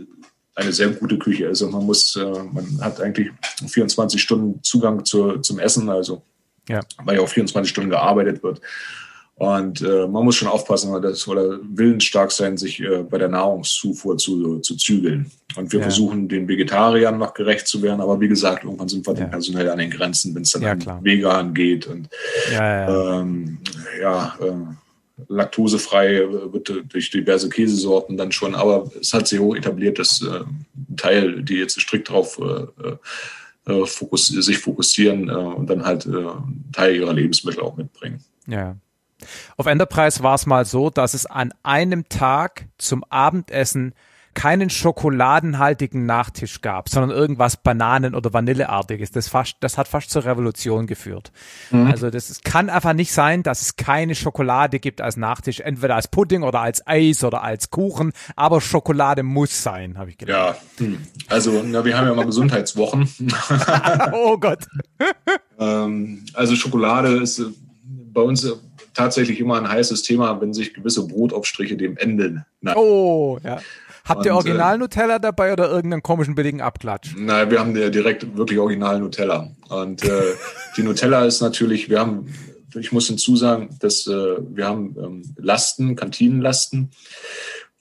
eine 0.56 0.72
sehr 0.72 0.90
gute 0.90 1.18
Küche 1.18 1.46
ist. 1.46 1.62
Und 1.62 1.72
man 1.72 1.86
muss, 1.86 2.16
äh, 2.16 2.26
man 2.26 2.80
hat 2.82 3.02
eigentlich 3.02 3.32
24 3.68 4.22
Stunden 4.22 4.64
Zugang 4.64 5.06
zur, 5.06 5.42
zum 5.42 5.60
Essen, 5.60 5.90
also 5.90 6.24
ja. 6.70 6.82
weil 7.04 7.18
ja 7.18 7.22
auch 7.22 7.30
24 7.30 7.70
Stunden 7.70 7.90
gearbeitet 7.90 8.42
wird. 8.42 8.62
Und 9.38 9.82
äh, 9.82 10.08
man 10.08 10.24
muss 10.24 10.36
schon 10.36 10.48
aufpassen, 10.48 11.02
dass, 11.02 11.28
oder 11.28 11.60
willensstark 11.62 12.32
sein, 12.32 12.56
sich 12.56 12.80
äh, 12.80 13.04
bei 13.04 13.18
der 13.18 13.28
Nahrungszufuhr 13.28 14.18
zu, 14.18 14.60
zu 14.60 14.78
zügeln. 14.78 15.30
Und 15.58 15.74
wir 15.74 15.80
ja. 15.80 15.84
versuchen, 15.84 16.30
den 16.30 16.48
Vegetariern 16.48 17.18
noch 17.18 17.34
gerecht 17.34 17.68
zu 17.68 17.82
werden. 17.82 18.00
Aber 18.00 18.22
wie 18.22 18.30
gesagt, 18.30 18.64
irgendwann 18.64 18.88
sind 18.88 19.06
wir 19.06 19.14
ja. 19.14 19.26
personell 19.26 19.70
an 19.70 19.80
den 19.80 19.90
Grenzen, 19.90 20.34
wenn 20.36 20.44
es 20.44 20.52
dann 20.52 20.62
ja, 20.62 20.72
an 20.72 21.04
Vegan 21.04 21.54
geht. 21.54 21.86
Und 21.86 22.08
ja, 22.54 22.90
ja. 22.90 23.20
Ähm, 23.20 23.58
äh, 24.00 24.52
laktosefrei 25.28 26.26
wird 26.54 26.72
durch 26.88 27.10
diverse 27.10 27.50
Käsesorten 27.50 28.16
dann 28.16 28.32
schon. 28.32 28.56
Aber 28.56 28.90
es 29.00 29.14
hat 29.14 29.28
sich 29.28 29.40
hoch 29.40 29.56
etabliert, 29.56 30.00
dass 30.00 30.22
äh, 30.22 30.46
ein 30.90 30.96
Teil, 30.96 31.44
die 31.44 31.56
jetzt 31.56 31.80
strikt 31.80 32.08
darauf 32.08 32.40
äh, 32.40 33.72
äh, 33.72 33.86
fokus 33.86 34.28
sich 34.28 34.60
fokussieren 34.60 35.30
äh, 35.30 35.34
und 35.34 35.70
dann 35.70 35.86
halt 35.86 36.06
einen 36.06 36.70
Teil 36.72 36.96
ihrer 36.96 37.14
Lebensmittel 37.14 37.62
auch 37.62 37.76
mitbringen. 37.76 38.24
Ja. 38.48 38.78
Auf 39.58 39.66
Enterprise 39.66 40.24
war 40.24 40.36
es 40.36 40.46
mal 40.46 40.66
so, 40.66 40.90
dass 40.90 41.14
es 41.14 41.26
an 41.26 41.54
einem 41.64 42.10
Tag 42.10 42.68
zum 42.78 43.04
Abendessen 43.06 43.94
keinen 44.36 44.70
schokoladenhaltigen 44.70 46.06
Nachtisch 46.06 46.62
gab, 46.62 46.90
sondern 46.90 47.18
irgendwas 47.18 47.58
Bananen- 47.58 48.14
oder 48.14 48.34
Vanilleartiges. 48.34 49.10
Das, 49.12 49.30
fast, 49.30 49.56
das 49.62 49.78
hat 49.78 49.88
fast 49.88 50.12
zur 50.12 50.26
Revolution 50.26 50.86
geführt. 50.86 51.32
Mhm. 51.72 51.88
Also 51.88 52.12
das 52.12 52.30
es 52.30 52.42
kann 52.42 52.70
einfach 52.70 52.94
nicht 52.94 53.12
sein, 53.12 53.42
dass 53.42 53.62
es 53.62 53.78
keine 53.78 54.14
Schokolade 54.14 54.80
gibt 54.80 55.02
als 55.02 55.18
Nachtisch, 55.18 55.62
entweder 55.62 55.96
als 55.96 56.10
Pudding 56.10 56.44
oder 56.44 56.60
als 56.60 56.86
Eis 56.86 57.24
oder 57.24 57.44
als 57.44 57.72
Kuchen, 57.72 58.12
aber 58.36 58.62
Schokolade 58.62 59.24
muss 59.24 59.64
sein, 59.64 59.98
habe 59.98 60.12
ich 60.12 60.18
gedacht. 60.18 60.60
Ja, 60.80 60.86
hm. 60.86 61.00
also 61.30 61.64
na, 61.66 61.84
wir 61.86 61.98
haben 61.98 62.08
ja 62.08 62.14
mal 62.14 62.26
Gesundheitswochen. 62.26 63.10
oh 64.12 64.38
Gott. 64.38 64.68
ähm, 65.60 66.26
also 66.34 66.56
Schokolade 66.56 67.22
ist 67.22 67.40
äh, 67.40 67.46
bei 67.84 68.22
uns 68.22 68.44
äh, 68.44 68.52
tatsächlich 68.96 69.40
immer 69.40 69.58
ein 69.58 69.70
heißes 69.70 70.04
Thema, 70.04 70.42
wenn 70.42 70.54
sich 70.54 70.74
gewisse 70.74 71.08
Brotaufstriche 71.08 71.78
dem 71.78 71.98
Ende 71.98 72.46
neigen. 72.62 72.80
Oh, 72.80 73.38
ja. 73.44 73.60
Habt 74.06 74.26
ihr 74.26 74.36
Original 74.36 74.78
Nutella 74.78 75.18
dabei 75.18 75.52
oder 75.52 75.70
irgendeinen 75.70 76.04
komischen 76.04 76.36
billigen 76.36 76.62
Abklatsch? 76.62 77.16
Nein, 77.18 77.50
wir 77.50 77.60
haben 77.60 77.74
direkt 77.74 78.38
wirklich 78.38 78.60
Original 78.60 79.00
Nutella. 79.00 79.50
Und 79.70 80.04
äh, 80.04 80.34
die 80.78 80.84
Nutella 80.84 81.26
ist 81.26 81.42
natürlich, 81.42 81.90
wir 81.90 82.00
haben, 82.00 82.32
ich 82.76 82.92
muss 82.92 83.08
hinzusagen, 83.08 83.70
dass 83.80 84.06
äh, 84.06 84.12
wir 84.12 84.68
haben 84.68 84.96
ähm, 85.04 85.36
Lasten, 85.38 85.96
Kantinenlasten 85.96 86.92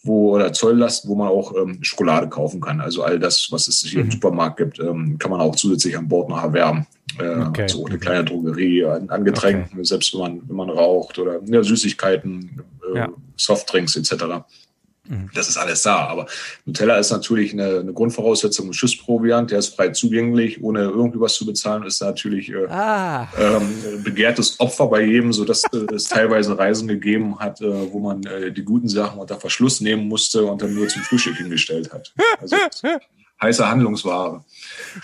wo 0.04 0.34
oder 0.34 0.52
Zolllasten, 0.52 1.10
wo 1.10 1.14
man 1.14 1.28
auch 1.28 1.54
ähm, 1.56 1.82
Schokolade 1.82 2.28
kaufen 2.28 2.60
kann. 2.60 2.80
Also 2.80 3.02
all 3.02 3.18
das, 3.18 3.48
was 3.50 3.68
es 3.68 3.80
hier 3.80 4.00
mhm. 4.00 4.06
im 4.06 4.12
Supermarkt 4.12 4.58
gibt, 4.58 4.78
ähm, 4.78 5.18
kann 5.18 5.30
man 5.30 5.40
auch 5.40 5.56
zusätzlich 5.56 5.96
an 5.96 6.08
Bord 6.08 6.28
noch 6.28 6.42
erwerben. 6.42 6.86
Äh, 7.18 7.40
okay. 7.40 7.68
So 7.68 7.86
eine 7.86 7.98
kleine 7.98 8.24
Drogerie 8.24 8.84
an, 8.84 9.08
an 9.08 9.24
Getränken, 9.24 9.70
okay. 9.72 9.84
selbst 9.84 10.12
wenn 10.14 10.20
man, 10.20 10.42
wenn 10.46 10.56
man 10.56 10.70
raucht 10.70 11.18
oder 11.18 11.40
ja, 11.44 11.62
Süßigkeiten, 11.62 12.62
äh, 12.92 12.98
ja. 12.98 13.08
Softdrinks 13.36 13.96
etc. 13.96 14.44
Mhm. 15.08 15.30
Das 15.34 15.48
ist 15.48 15.56
alles 15.56 15.82
da. 15.82 16.06
Aber 16.08 16.26
Nutella 16.64 16.96
ist 16.96 17.10
natürlich 17.10 17.52
eine, 17.52 17.80
eine 17.80 17.92
Grundvoraussetzung. 17.92 18.68
Ein 18.68 18.72
Schussproviant, 18.72 19.50
der 19.50 19.58
ist 19.58 19.74
frei 19.74 19.90
zugänglich, 19.90 20.62
ohne 20.62 20.82
irgendwie 20.82 21.20
was 21.20 21.34
zu 21.34 21.46
bezahlen, 21.46 21.84
ist 21.84 22.00
natürlich 22.00 22.50
äh, 22.50 22.66
ah. 22.68 23.28
ähm, 23.38 24.02
begehrtes 24.02 24.58
Opfer 24.60 24.86
bei 24.86 25.02
jedem, 25.02 25.32
sodass 25.32 25.64
äh, 25.72 25.94
es 25.94 26.04
teilweise 26.04 26.58
Reisen 26.58 26.88
gegeben 26.88 27.38
hat, 27.38 27.60
äh, 27.60 27.92
wo 27.92 28.00
man 28.00 28.24
äh, 28.24 28.52
die 28.52 28.62
guten 28.62 28.88
Sachen 28.88 29.20
unter 29.20 29.38
Verschluss 29.38 29.80
nehmen 29.80 30.08
musste 30.08 30.44
und 30.44 30.62
dann 30.62 30.74
nur 30.74 30.88
zum 30.88 31.02
Frühstück 31.02 31.36
hingestellt 31.36 31.92
hat. 31.92 32.12
Also 32.40 32.56
heiße 33.42 33.68
Handlungsware. 33.68 34.44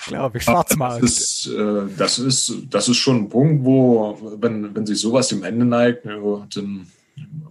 Glaube 0.07 0.39
ich, 0.39 0.45
Schwarzmarkt. 0.45 1.03
Das 1.03 1.11
ist, 1.11 1.47
äh, 1.47 1.83
das, 1.97 2.19
ist, 2.19 2.53
das 2.71 2.89
ist 2.89 2.97
schon 2.97 3.17
ein 3.17 3.29
Punkt, 3.29 3.65
wo, 3.65 4.19
wenn, 4.41 4.75
wenn 4.75 4.87
sich 4.87 5.01
sowas 5.01 5.29
dem 5.29 5.43
Ende 5.43 5.65
neigt, 5.65 6.07
dann 6.07 6.87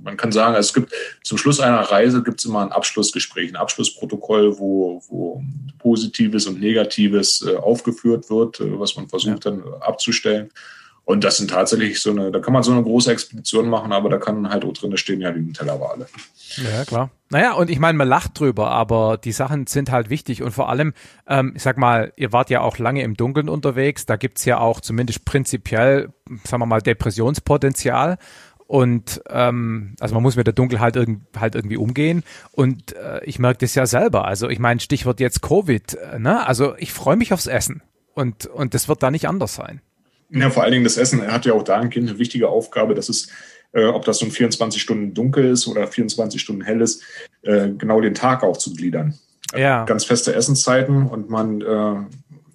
man 0.01 0.17
kann 0.17 0.31
sagen, 0.31 0.55
es 0.55 0.73
gibt 0.73 0.93
zum 1.23 1.37
Schluss 1.37 1.59
einer 1.59 1.79
Reise 1.79 2.23
gibt 2.23 2.39
es 2.39 2.45
immer 2.45 2.61
ein 2.61 2.71
Abschlussgespräch, 2.71 3.51
ein 3.51 3.55
Abschlussprotokoll, 3.55 4.57
wo, 4.57 5.01
wo 5.07 5.43
Positives 5.77 6.47
und 6.47 6.59
Negatives 6.59 7.45
äh, 7.47 7.55
aufgeführt 7.55 8.29
wird, 8.29 8.59
äh, 8.59 8.79
was 8.79 8.95
man 8.95 9.07
versucht 9.07 9.45
ja. 9.45 9.51
dann 9.51 9.63
abzustellen. 9.81 10.51
Und 11.09 11.23
das 11.23 11.37
sind 11.37 11.49
tatsächlich 11.49 11.99
so 11.99 12.11
eine, 12.11 12.31
da 12.31 12.37
kann 12.39 12.53
man 12.53 12.61
so 12.61 12.71
eine 12.71 12.83
große 12.83 13.11
Expedition 13.11 13.67
machen, 13.67 13.91
aber 13.91 14.09
da 14.09 14.19
kann 14.19 14.47
halt 14.47 14.63
auch 14.63 14.73
drin 14.73 14.95
stehen, 14.95 15.21
ja, 15.21 15.31
die 15.31 15.39
Nutella-Wale. 15.39 16.05
Ja, 16.57 16.85
klar. 16.85 17.09
Naja, 17.31 17.53
und 17.53 17.71
ich 17.71 17.79
meine, 17.79 17.97
man 17.97 18.07
lacht 18.07 18.39
drüber, 18.39 18.69
aber 18.69 19.17
die 19.17 19.31
Sachen 19.31 19.65
sind 19.65 19.89
halt 19.91 20.11
wichtig 20.11 20.43
und 20.43 20.51
vor 20.51 20.69
allem, 20.69 20.93
ähm, 21.27 21.53
ich 21.55 21.63
sag 21.63 21.79
mal, 21.79 22.13
ihr 22.15 22.31
wart 22.31 22.51
ja 22.51 22.61
auch 22.61 22.77
lange 22.77 23.01
im 23.01 23.15
Dunkeln 23.15 23.49
unterwegs, 23.49 24.05
da 24.05 24.17
gibt's 24.17 24.45
ja 24.45 24.59
auch 24.59 24.81
zumindest 24.81 25.25
prinzipiell, 25.25 26.13
sagen 26.43 26.61
wir 26.61 26.67
mal, 26.67 26.81
Depressionspotenzial. 26.81 28.19
Und 28.69 29.23
ähm, 29.31 29.95
also 29.99 30.13
man 30.13 30.21
muss 30.21 30.35
mit 30.35 30.45
der 30.45 30.53
Dunkelheit 30.53 30.95
irg 30.95 31.09
halt 31.35 31.55
irgendwie 31.55 31.77
umgehen. 31.77 32.21
Und 32.51 32.95
äh, 32.95 33.19
ich 33.25 33.39
merke 33.39 33.57
das 33.61 33.73
ja 33.73 33.87
selber. 33.87 34.25
Also 34.25 34.47
ich 34.47 34.59
meine, 34.59 34.79
Stichwort 34.79 35.19
jetzt 35.19 35.41
Covid, 35.41 35.95
äh, 35.95 36.19
ne? 36.19 36.45
Also 36.45 36.75
ich 36.77 36.93
freue 36.93 37.15
mich 37.15 37.33
aufs 37.33 37.47
Essen. 37.47 37.81
Und, 38.13 38.45
und 38.45 38.75
das 38.75 38.87
wird 38.87 39.01
da 39.01 39.09
nicht 39.09 39.27
anders 39.27 39.55
sein. 39.55 39.81
Ja, 40.29 40.51
vor 40.51 40.61
allen 40.61 40.73
Dingen 40.73 40.83
das 40.83 40.97
Essen 40.97 41.25
hat 41.31 41.47
ja 41.47 41.53
auch 41.53 41.63
dahingehend 41.63 42.09
eine 42.09 42.19
wichtige 42.19 42.47
Aufgabe, 42.47 42.93
dass 42.93 43.09
es, 43.09 43.29
äh, 43.71 43.85
ob 43.85 44.05
das 44.05 44.21
nun 44.21 44.29
24 44.29 44.79
Stunden 44.79 45.15
dunkel 45.15 45.45
ist 45.45 45.67
oder 45.67 45.87
24 45.87 46.39
Stunden 46.39 46.61
hell 46.61 46.81
ist, 46.81 47.01
äh, 47.41 47.69
genau 47.69 48.01
den 48.01 48.13
Tag 48.13 48.43
auch 48.43 48.57
zu 48.57 48.75
gliedern. 48.75 49.15
Ja. 49.57 49.85
Ganz 49.85 50.05
feste 50.05 50.35
Essenszeiten 50.35 51.07
und 51.07 51.27
man 51.27 51.61
äh, 51.61 51.95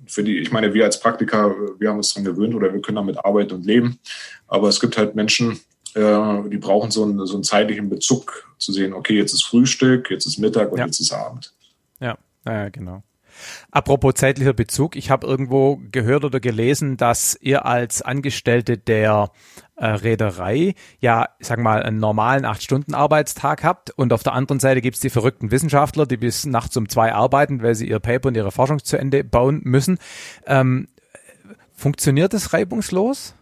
für 0.07 0.23
die, 0.23 0.39
ich 0.39 0.53
meine, 0.53 0.75
wir 0.75 0.85
als 0.85 1.01
Praktiker, 1.01 1.57
wir 1.81 1.89
haben 1.89 1.97
uns 1.97 2.15
daran 2.15 2.25
gewöhnt 2.25 2.55
oder 2.55 2.73
wir 2.73 2.81
können 2.81 2.97
damit 2.97 3.19
arbeiten 3.19 3.55
und 3.55 3.67
leben. 3.67 3.99
Aber 4.47 4.69
es 4.69 4.79
gibt 4.79 4.97
halt 4.97 5.17
Menschen, 5.17 5.59
äh, 5.95 6.49
die 6.49 6.59
brauchen 6.59 6.91
so 6.91 7.05
einen, 7.05 7.27
so 7.27 7.35
einen 7.35 7.45
zeitlichen 7.45 7.89
Bezug 7.89 8.55
zu 8.59 8.73
sehen, 8.73 8.93
okay, 8.93 9.17
jetzt 9.17 9.33
ist 9.33 9.45
Frühstück, 9.45 10.11
jetzt 10.11 10.27
ist 10.27 10.39
Mittag 10.39 10.73
und 10.73 10.79
ja. 10.79 10.87
jetzt 10.87 11.01
ist 11.01 11.13
Abend. 11.13 11.53
Ja, 12.01 12.17
ja, 12.47 12.69
genau. 12.69 13.03
Apropos 13.71 14.15
zeitlicher 14.15 14.53
Bezug, 14.53 14.97
ich 14.97 15.11
habe 15.11 15.27
irgendwo 15.27 15.81
gehört 15.91 16.25
oder 16.25 16.41
gelesen, 16.41 16.97
dass 16.97 17.37
ihr 17.41 17.67
als 17.67 18.03
Angestellte 18.03 18.79
der 18.79 19.31
äh, 19.77 19.87
Reederei 19.87 20.75
ja, 21.01 21.29
sag 21.41 21.59
mal, 21.59 21.83
einen 21.83 21.99
normalen 21.99 22.45
acht 22.45 22.63
Stunden 22.63 22.95
Arbeitstag 22.95 23.65
habt 23.65 23.91
und 23.91 24.13
auf 24.13 24.23
der 24.23 24.35
anderen 24.35 24.61
Seite 24.61 24.81
gibt's 24.81 25.01
die 25.01 25.11
verrückten 25.11 25.51
Wissenschaftler, 25.51 26.07
die 26.07 26.17
bis 26.17 26.47
nachts 26.47 26.77
um 26.77 26.89
zwei 26.89 27.13
arbeiten, 27.13 27.63
weil 27.63 27.75
sie 27.75 27.89
ihr 27.89 27.99
Paper 27.99 28.29
und 28.29 28.37
ihre 28.37 28.53
Forschung 28.53 28.83
zu 28.83 28.97
Ende 28.97 29.25
bauen 29.25 29.61
müssen. 29.65 29.99
Ähm, 30.47 30.89
funktioniert 31.75 32.33
das 32.33 32.53
reibungslos? 32.53 33.35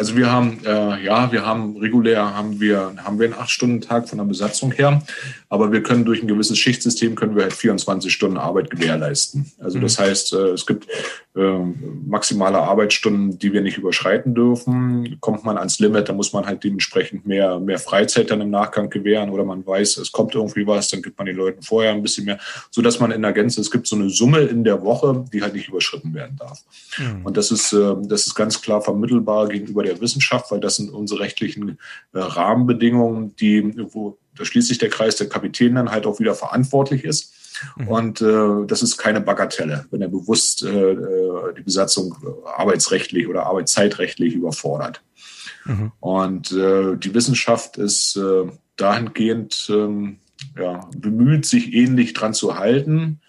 Also 0.00 0.16
wir 0.16 0.32
haben, 0.32 0.64
äh, 0.64 1.04
ja, 1.04 1.30
wir 1.30 1.44
haben 1.44 1.76
regulär 1.76 2.34
haben 2.34 2.58
wir, 2.58 2.94
haben 3.04 3.18
wir 3.18 3.26
einen 3.26 3.38
acht-Stunden-Tag 3.38 4.08
von 4.08 4.16
der 4.16 4.24
Besatzung 4.24 4.72
her, 4.72 5.02
aber 5.50 5.70
wir 5.70 5.82
können 5.82 6.06
durch 6.06 6.22
ein 6.22 6.28
gewisses 6.28 6.58
Schichtsystem 6.58 7.14
können 7.14 7.36
wir 7.36 7.42
halt 7.42 7.52
24 7.52 8.10
Stunden 8.10 8.38
Arbeit 8.38 8.70
gewährleisten. 8.70 9.52
Also 9.58 9.78
das 9.78 9.98
mhm. 9.98 10.02
heißt, 10.02 10.32
äh, 10.32 10.48
es 10.52 10.64
gibt 10.64 10.88
äh, 11.36 11.58
maximale 12.06 12.58
Arbeitsstunden, 12.58 13.38
die 13.38 13.52
wir 13.52 13.60
nicht 13.60 13.76
überschreiten 13.76 14.34
dürfen. 14.34 15.18
Kommt 15.20 15.44
man 15.44 15.58
ans 15.58 15.78
Limit, 15.78 16.08
dann 16.08 16.16
muss 16.16 16.32
man 16.32 16.46
halt 16.46 16.64
dementsprechend 16.64 17.26
mehr, 17.26 17.60
mehr 17.60 17.78
Freizeit 17.78 18.30
dann 18.30 18.40
im 18.40 18.50
Nachgang 18.50 18.88
gewähren 18.88 19.28
oder 19.28 19.44
man 19.44 19.66
weiß, 19.66 19.98
es 19.98 20.10
kommt 20.10 20.34
irgendwie 20.34 20.66
was, 20.66 20.88
dann 20.88 21.02
gibt 21.02 21.18
man 21.18 21.26
den 21.26 21.36
Leuten 21.36 21.62
vorher 21.62 21.92
ein 21.92 22.02
bisschen 22.02 22.24
mehr, 22.24 22.38
so 22.70 22.80
dass 22.80 22.98
man 22.98 23.10
in 23.10 23.20
der 23.20 23.32
Gänze, 23.32 23.60
es 23.60 23.70
gibt 23.70 23.86
so 23.86 23.96
eine 23.96 24.08
Summe 24.08 24.40
in 24.40 24.64
der 24.64 24.82
Woche, 24.82 25.26
die 25.32 25.42
halt 25.42 25.54
nicht 25.54 25.68
überschritten 25.68 26.14
werden 26.14 26.36
darf. 26.38 26.60
Mhm. 26.96 27.26
Und 27.26 27.36
das 27.36 27.50
ist, 27.50 27.74
äh, 27.74 27.96
das 28.04 28.26
ist 28.26 28.34
ganz 28.34 28.62
klar 28.62 28.80
vermittelbar 28.80 29.48
gegenüber 29.48 29.82
der 29.82 29.90
der 29.90 30.00
Wissenschaft, 30.00 30.50
weil 30.50 30.60
das 30.60 30.76
sind 30.76 30.90
unsere 30.90 31.20
rechtlichen 31.20 31.78
äh, 32.12 32.18
Rahmenbedingungen, 32.18 33.36
die, 33.36 33.74
wo 33.92 34.18
da 34.40 34.46
schließt 34.46 34.68
sich 34.68 34.78
der 34.78 34.88
Kreis 34.88 35.16
der 35.16 35.28
Kapitän 35.28 35.74
dann 35.74 35.90
halt 35.90 36.06
auch 36.06 36.18
wieder 36.18 36.34
verantwortlich 36.34 37.04
ist. 37.04 37.34
Mhm. 37.76 37.88
Und 37.88 38.20
äh, 38.22 38.66
das 38.66 38.82
ist 38.82 38.96
keine 38.96 39.20
Bagatelle, 39.20 39.84
wenn 39.90 40.00
er 40.00 40.08
bewusst 40.08 40.62
äh, 40.62 40.92
äh 40.92 41.54
die 41.58 41.62
Besatzung 41.62 42.16
äh, 42.24 42.48
arbeitsrechtlich 42.48 43.28
oder 43.28 43.44
arbeitszeitrechtlich 43.44 44.34
überfordert. 44.34 45.02
Mhm. 45.66 45.92
Und 46.00 46.52
äh, 46.52 46.96
die 46.96 47.12
Wissenschaft 47.12 47.76
ist 47.76 48.16
äh, 48.16 48.50
dahingehend 48.76 49.68
ähm, 49.68 50.20
ja, 50.58 50.88
bemüht, 50.96 51.44
sich 51.44 51.74
ähnlich 51.74 52.14
dran 52.14 52.32
zu 52.32 52.58
halten, 52.58 53.20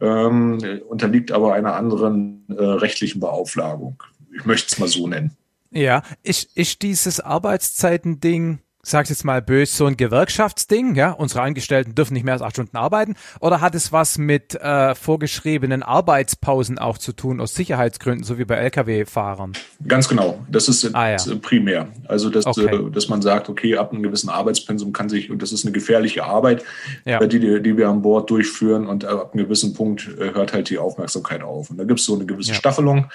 ähm, 0.00 0.58
unterliegt 0.88 1.30
aber 1.30 1.54
einer 1.54 1.76
anderen 1.76 2.44
äh, 2.48 2.60
rechtlichen 2.60 3.20
Beauflagung. 3.20 4.02
Ich 4.36 4.44
möchte 4.44 4.72
es 4.72 4.80
mal 4.80 4.88
so 4.88 5.06
nennen. 5.06 5.36
Ja, 5.70 6.02
ist, 6.24 6.56
ist 6.56 6.82
dieses 6.82 7.20
Arbeitszeiten-Ding, 7.20 8.58
sag's 8.90 9.08
jetzt 9.08 9.24
mal 9.24 9.42
böse, 9.42 9.74
so 9.74 9.86
ein 9.86 9.96
Gewerkschaftsding, 9.96 10.94
ja, 10.94 11.10
unsere 11.10 11.42
Angestellten 11.42 11.94
dürfen 11.94 12.14
nicht 12.14 12.24
mehr 12.24 12.34
als 12.34 12.42
acht 12.42 12.52
Stunden 12.52 12.76
arbeiten, 12.76 13.16
oder 13.40 13.60
hat 13.60 13.74
es 13.74 13.92
was 13.92 14.16
mit 14.18 14.54
äh, 14.54 14.94
vorgeschriebenen 14.94 15.82
Arbeitspausen 15.82 16.78
auch 16.78 16.98
zu 16.98 17.12
tun, 17.12 17.40
aus 17.40 17.54
Sicherheitsgründen, 17.54 18.24
so 18.24 18.38
wie 18.38 18.44
bei 18.44 18.56
Lkw-Fahrern? 18.56 19.54
Ganz 19.86 20.08
genau, 20.08 20.38
das 20.48 20.68
ist 20.68 20.94
ah, 20.94 21.10
ja. 21.10 21.16
primär. 21.42 21.88
Also, 22.06 22.30
dass, 22.30 22.46
okay. 22.46 22.74
äh, 22.74 22.90
dass 22.90 23.08
man 23.08 23.22
sagt, 23.22 23.48
okay, 23.48 23.76
ab 23.76 23.92
einem 23.92 24.02
gewissen 24.02 24.28
Arbeitspensum 24.28 24.92
kann 24.92 25.08
sich, 25.08 25.30
und 25.30 25.42
das 25.42 25.52
ist 25.52 25.64
eine 25.64 25.72
gefährliche 25.72 26.24
Arbeit, 26.24 26.64
ja. 27.04 27.18
die, 27.26 27.40
die, 27.40 27.62
die 27.62 27.76
wir 27.76 27.88
an 27.88 28.02
Bord 28.02 28.30
durchführen, 28.30 28.86
und 28.86 29.04
ab 29.04 29.34
einem 29.34 29.44
gewissen 29.44 29.74
Punkt 29.74 30.08
äh, 30.18 30.32
hört 30.32 30.52
halt 30.52 30.70
die 30.70 30.78
Aufmerksamkeit 30.78 31.42
auf. 31.42 31.70
Und 31.70 31.78
da 31.78 31.84
gibt 31.84 32.00
es 32.00 32.06
so 32.06 32.14
eine 32.14 32.24
gewisse 32.24 32.52
ja. 32.52 32.56
Staffelung, 32.56 33.06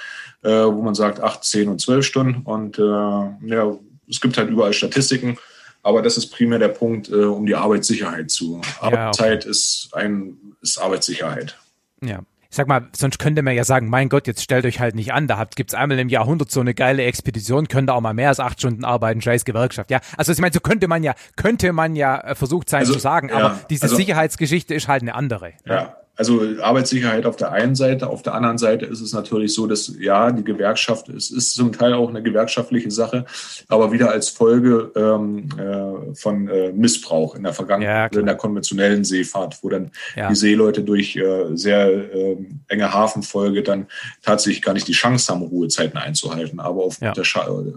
äh, 0.44 0.50
wo 0.50 0.82
man 0.82 0.96
sagt, 0.96 1.22
acht, 1.22 1.44
zehn 1.44 1.70
und 1.70 1.80
zwölf 1.80 2.06
Stunden, 2.06 2.42
und 2.44 2.78
äh, 2.78 2.82
ja, 2.82 3.74
es 4.10 4.20
gibt 4.20 4.38
halt 4.38 4.50
überall 4.50 4.74
Statistiken, 4.74 5.38
aber 5.84 6.02
das 6.02 6.18
ist 6.18 6.28
primär 6.28 6.60
der 6.60 6.70
Punkt, 6.70 7.10
äh, 7.10 7.16
um 7.16 7.46
die 7.46 7.56
Arbeitssicherheit 7.56 8.32
zu. 8.32 8.62
Arbeitszeit 8.80 9.42
okay. 9.42 9.50
ist 9.50 9.90
ein 9.94 10.38
ist 10.62 10.78
Arbeitssicherheit. 10.78 11.58
Ja. 12.04 12.20
Ich 12.50 12.58
sag 12.58 12.68
mal, 12.68 12.90
sonst 12.94 13.18
könnte 13.18 13.44
man 13.44 13.56
ja 13.56 13.64
sagen, 13.64 13.88
mein 13.88 14.10
Gott, 14.10 14.28
jetzt 14.28 14.44
stellt 14.44 14.66
euch 14.66 14.82
halt 14.82 14.94
nicht 14.94 15.14
an, 15.14 15.26
da 15.26 15.48
gibt 15.56 15.72
es 15.72 15.74
einmal 15.74 15.98
im 16.00 16.10
Jahrhundert 16.10 16.52
so 16.52 16.60
eine 16.60 16.74
geile 16.74 17.04
Expedition, 17.04 17.70
könnt 17.70 17.90
ihr 17.90 17.96
auch 17.96 18.02
mal 18.02 18.14
mehr 18.14 18.28
als 18.28 18.42
acht 18.42 18.60
Stunden 18.60 18.84
arbeiten, 18.84 19.22
scheiß 19.22 19.46
Gewerkschaft. 19.46 19.90
Ja, 19.90 20.02
also 20.18 20.34
ich 20.34 20.40
meine, 20.40 20.54
so 20.54 20.60
könnte 20.60 20.90
man 20.90 21.02
ja, 21.02 21.14
könnte 21.38 21.72
man 21.72 21.96
ja 21.96 22.20
äh, 22.20 22.36
versucht 22.36 22.70
sein 22.70 22.82
also, 22.82 22.92
zu 22.92 23.00
sagen, 23.00 23.30
ja, 23.30 23.36
aber 23.36 23.60
diese 23.70 23.84
also, 23.84 23.96
Sicherheitsgeschichte 23.96 24.74
ist 24.74 24.90
halt 24.90 25.02
eine 25.02 25.16
andere. 25.16 25.54
Ja, 25.66 25.96
also 26.16 26.42
Arbeitssicherheit 26.62 27.26
auf 27.26 27.36
der 27.36 27.52
einen 27.52 27.76
Seite, 27.76 28.10
auf 28.10 28.22
der 28.22 28.34
anderen 28.34 28.58
Seite 28.58 28.86
ist 28.86 29.02
es 29.02 29.14
natürlich 29.14 29.54
so, 29.54 29.66
dass 29.66 29.94
ja, 30.00 30.32
die 30.32 30.44
Gewerkschaft, 30.44 31.10
es 31.10 31.32
ist 31.32 31.54
zum 31.54 31.72
Teil 31.72 31.94
auch 31.94 32.10
eine 32.10 32.22
gewerkschaftliche 32.22 32.92
Sache, 32.92 33.26
aber 33.68 33.92
wieder 33.92 34.12
als 34.12 34.30
Folge 34.30 34.92
ähm, 34.96 35.50
äh, 35.58 36.14
von 36.14 36.48
äh, 36.48 36.74
Missbrauch 36.74 37.36
in 37.36 37.44
der 37.44 37.54
Vergangenheit, 37.54 38.14
ja, 38.14 38.20
in 38.20 38.26
der 38.26 38.36
konventionellen 38.36 39.04
Seefahrt, 39.04 39.58
wo 39.62 39.70
dann 39.70 39.92
ja. 40.16 40.30
die 40.30 40.36
Seeleute 40.36 40.84
durch 40.84 41.16
äh, 41.16 41.56
sehr 41.56 41.88
äh, 41.88 42.38
enge 42.68 42.94
Hafenfolge 42.94 43.64
dann 43.64 43.88
tatsächlich 44.22 44.62
gar 44.62 44.74
nicht 44.74 44.88
die 44.88 44.94
Chance 44.94 45.32
haben, 45.32 45.42
Ruhezeiten 45.44 45.98
einzuhalten, 45.98 46.60
aber 46.60 46.84
aufgrund 46.84 47.18
ja. 47.18 47.24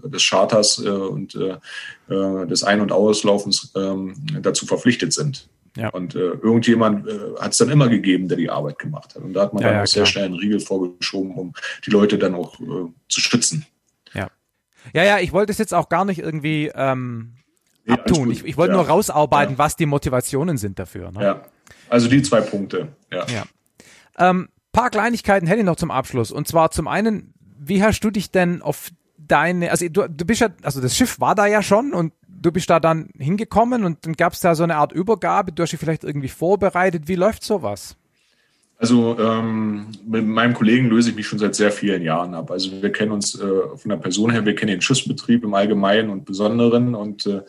des 0.09 0.28
Charters 0.28 0.82
äh, 0.85 0.89
und 0.89 1.35
äh, 1.36 1.56
äh, 2.12 2.47
des 2.47 2.65
Ein- 2.65 2.81
und 2.81 2.93
Auslaufens 2.93 3.73
ähm, 3.77 4.15
dazu 4.43 4.66
verpflichtet 4.66 5.12
sind. 5.12 5.48
Ja. 5.77 5.89
Und 5.89 6.15
äh, 6.15 6.19
irgendjemand 6.19 7.09
äh, 7.09 7.19
hat 7.41 7.53
es 7.53 7.59
dann 7.59 7.69
immer 7.69 7.89
gegeben, 7.89 8.29
der 8.29 8.37
die 8.37 8.49
Arbeit 8.49 8.79
gemacht 8.79 9.15
hat. 9.15 9.23
Und 9.23 9.33
da 9.33 9.43
hat 9.43 9.55
man 9.55 9.63
ja, 9.63 9.69
dann 9.69 9.77
ja, 9.79 9.83
auch 9.83 9.87
sehr 9.87 10.07
schnell 10.07 10.27
einen 10.27 10.35
Riegel 10.35 10.61
vorgeschoben, 10.61 11.33
um 11.35 11.53
die 11.85 11.91
Leute 11.91 12.17
dann 12.19 12.35
auch 12.35 12.61
äh, 12.61 12.93
zu 13.09 13.21
schützen. 13.21 13.67
Ja. 14.13 14.29
Ja, 14.93 15.03
ja, 15.03 15.19
ich 15.19 15.33
wollte 15.33 15.51
es 15.51 15.59
jetzt 15.59 15.75
auch 15.75 15.89
gar 15.89 16.05
nicht 16.05 16.21
irgendwie 16.21 16.71
ähm, 16.75 17.35
nee, 17.85 17.95
abtun. 17.95 18.31
Ich, 18.31 18.45
ich 18.45 18.57
wollte 18.57 18.75
nur 18.75 18.87
rausarbeiten, 18.87 19.59
was 19.59 19.77
die 19.77 19.87
Motivationen 19.87 20.59
sind 20.59 20.79
dafür. 20.79 21.11
Ne? 21.11 21.23
Ja. 21.23 21.43
Also 21.89 22.09
die 22.09 22.23
zwei 22.23 22.41
Punkte, 22.41 22.89
ja. 23.11 23.27
ja. 23.27 23.45
Ähm, 24.19 24.49
paar 24.73 24.91
Kleinigkeiten 24.91 25.47
hätte 25.47 25.61
ich 25.61 25.67
noch 25.67 25.77
zum 25.77 25.91
Abschluss. 25.91 26.31
Und 26.31 26.47
zwar 26.47 26.71
zum 26.71 26.87
einen, 26.87 27.35
wie 27.59 27.83
hast 27.83 28.01
du 28.01 28.11
dich 28.11 28.31
denn 28.31 28.63
auf 28.63 28.91
deine, 29.29 29.71
also 29.71 29.89
du, 29.89 30.09
du 30.09 30.25
bist 30.25 30.41
ja, 30.41 30.49
also 30.63 30.81
das 30.81 30.97
Schiff 30.97 31.21
war 31.21 31.35
da 31.35 31.47
ja 31.47 31.63
schon 31.63 31.93
und 31.93 32.13
du 32.29 32.53
bist 32.53 32.71
da 32.71 32.81
dann 32.81 33.09
hingekommen 33.19 33.85
und 33.85 34.07
dann 34.07 34.15
gab 34.15 34.33
es 34.33 34.41
da 34.41 34.55
so 34.55 34.65
eine 34.65 34.77
Art 34.77 34.93
Übergabe, 34.93 35.53
du 35.53 35.63
hast 35.63 35.71
dich 35.71 35.81
vielleicht 35.81 36.05
irgendwie 36.05 36.29
vorbereitet. 36.29 37.09
Wie 37.09 37.15
läuft 37.15 37.43
sowas? 37.43 37.97
Also 38.77 39.17
ähm, 39.21 39.87
mit 40.05 40.27
meinem 40.27 40.53
Kollegen 40.53 40.89
löse 40.89 41.11
ich 41.11 41.17
mich 41.17 41.27
schon 41.27 41.39
seit 41.39 41.55
sehr 41.55 41.71
vielen 41.71 42.03
Jahren 42.03 42.35
ab. 42.35 42.51
Also 42.51 42.83
wir 42.83 42.91
kennen 42.91 43.13
uns 43.13 43.39
äh, 43.39 43.47
von 43.77 43.89
der 43.89 43.97
Person 43.99 44.31
her, 44.31 44.45
wir 44.45 44.55
kennen 44.57 44.73
den 44.73 44.81
Schiffsbetrieb 44.81 45.45
im 45.45 45.55
Allgemeinen 45.55 46.11
und 46.11 46.25
Besonderen 46.25 46.97
und 46.97 47.25
äh, 47.25 47.43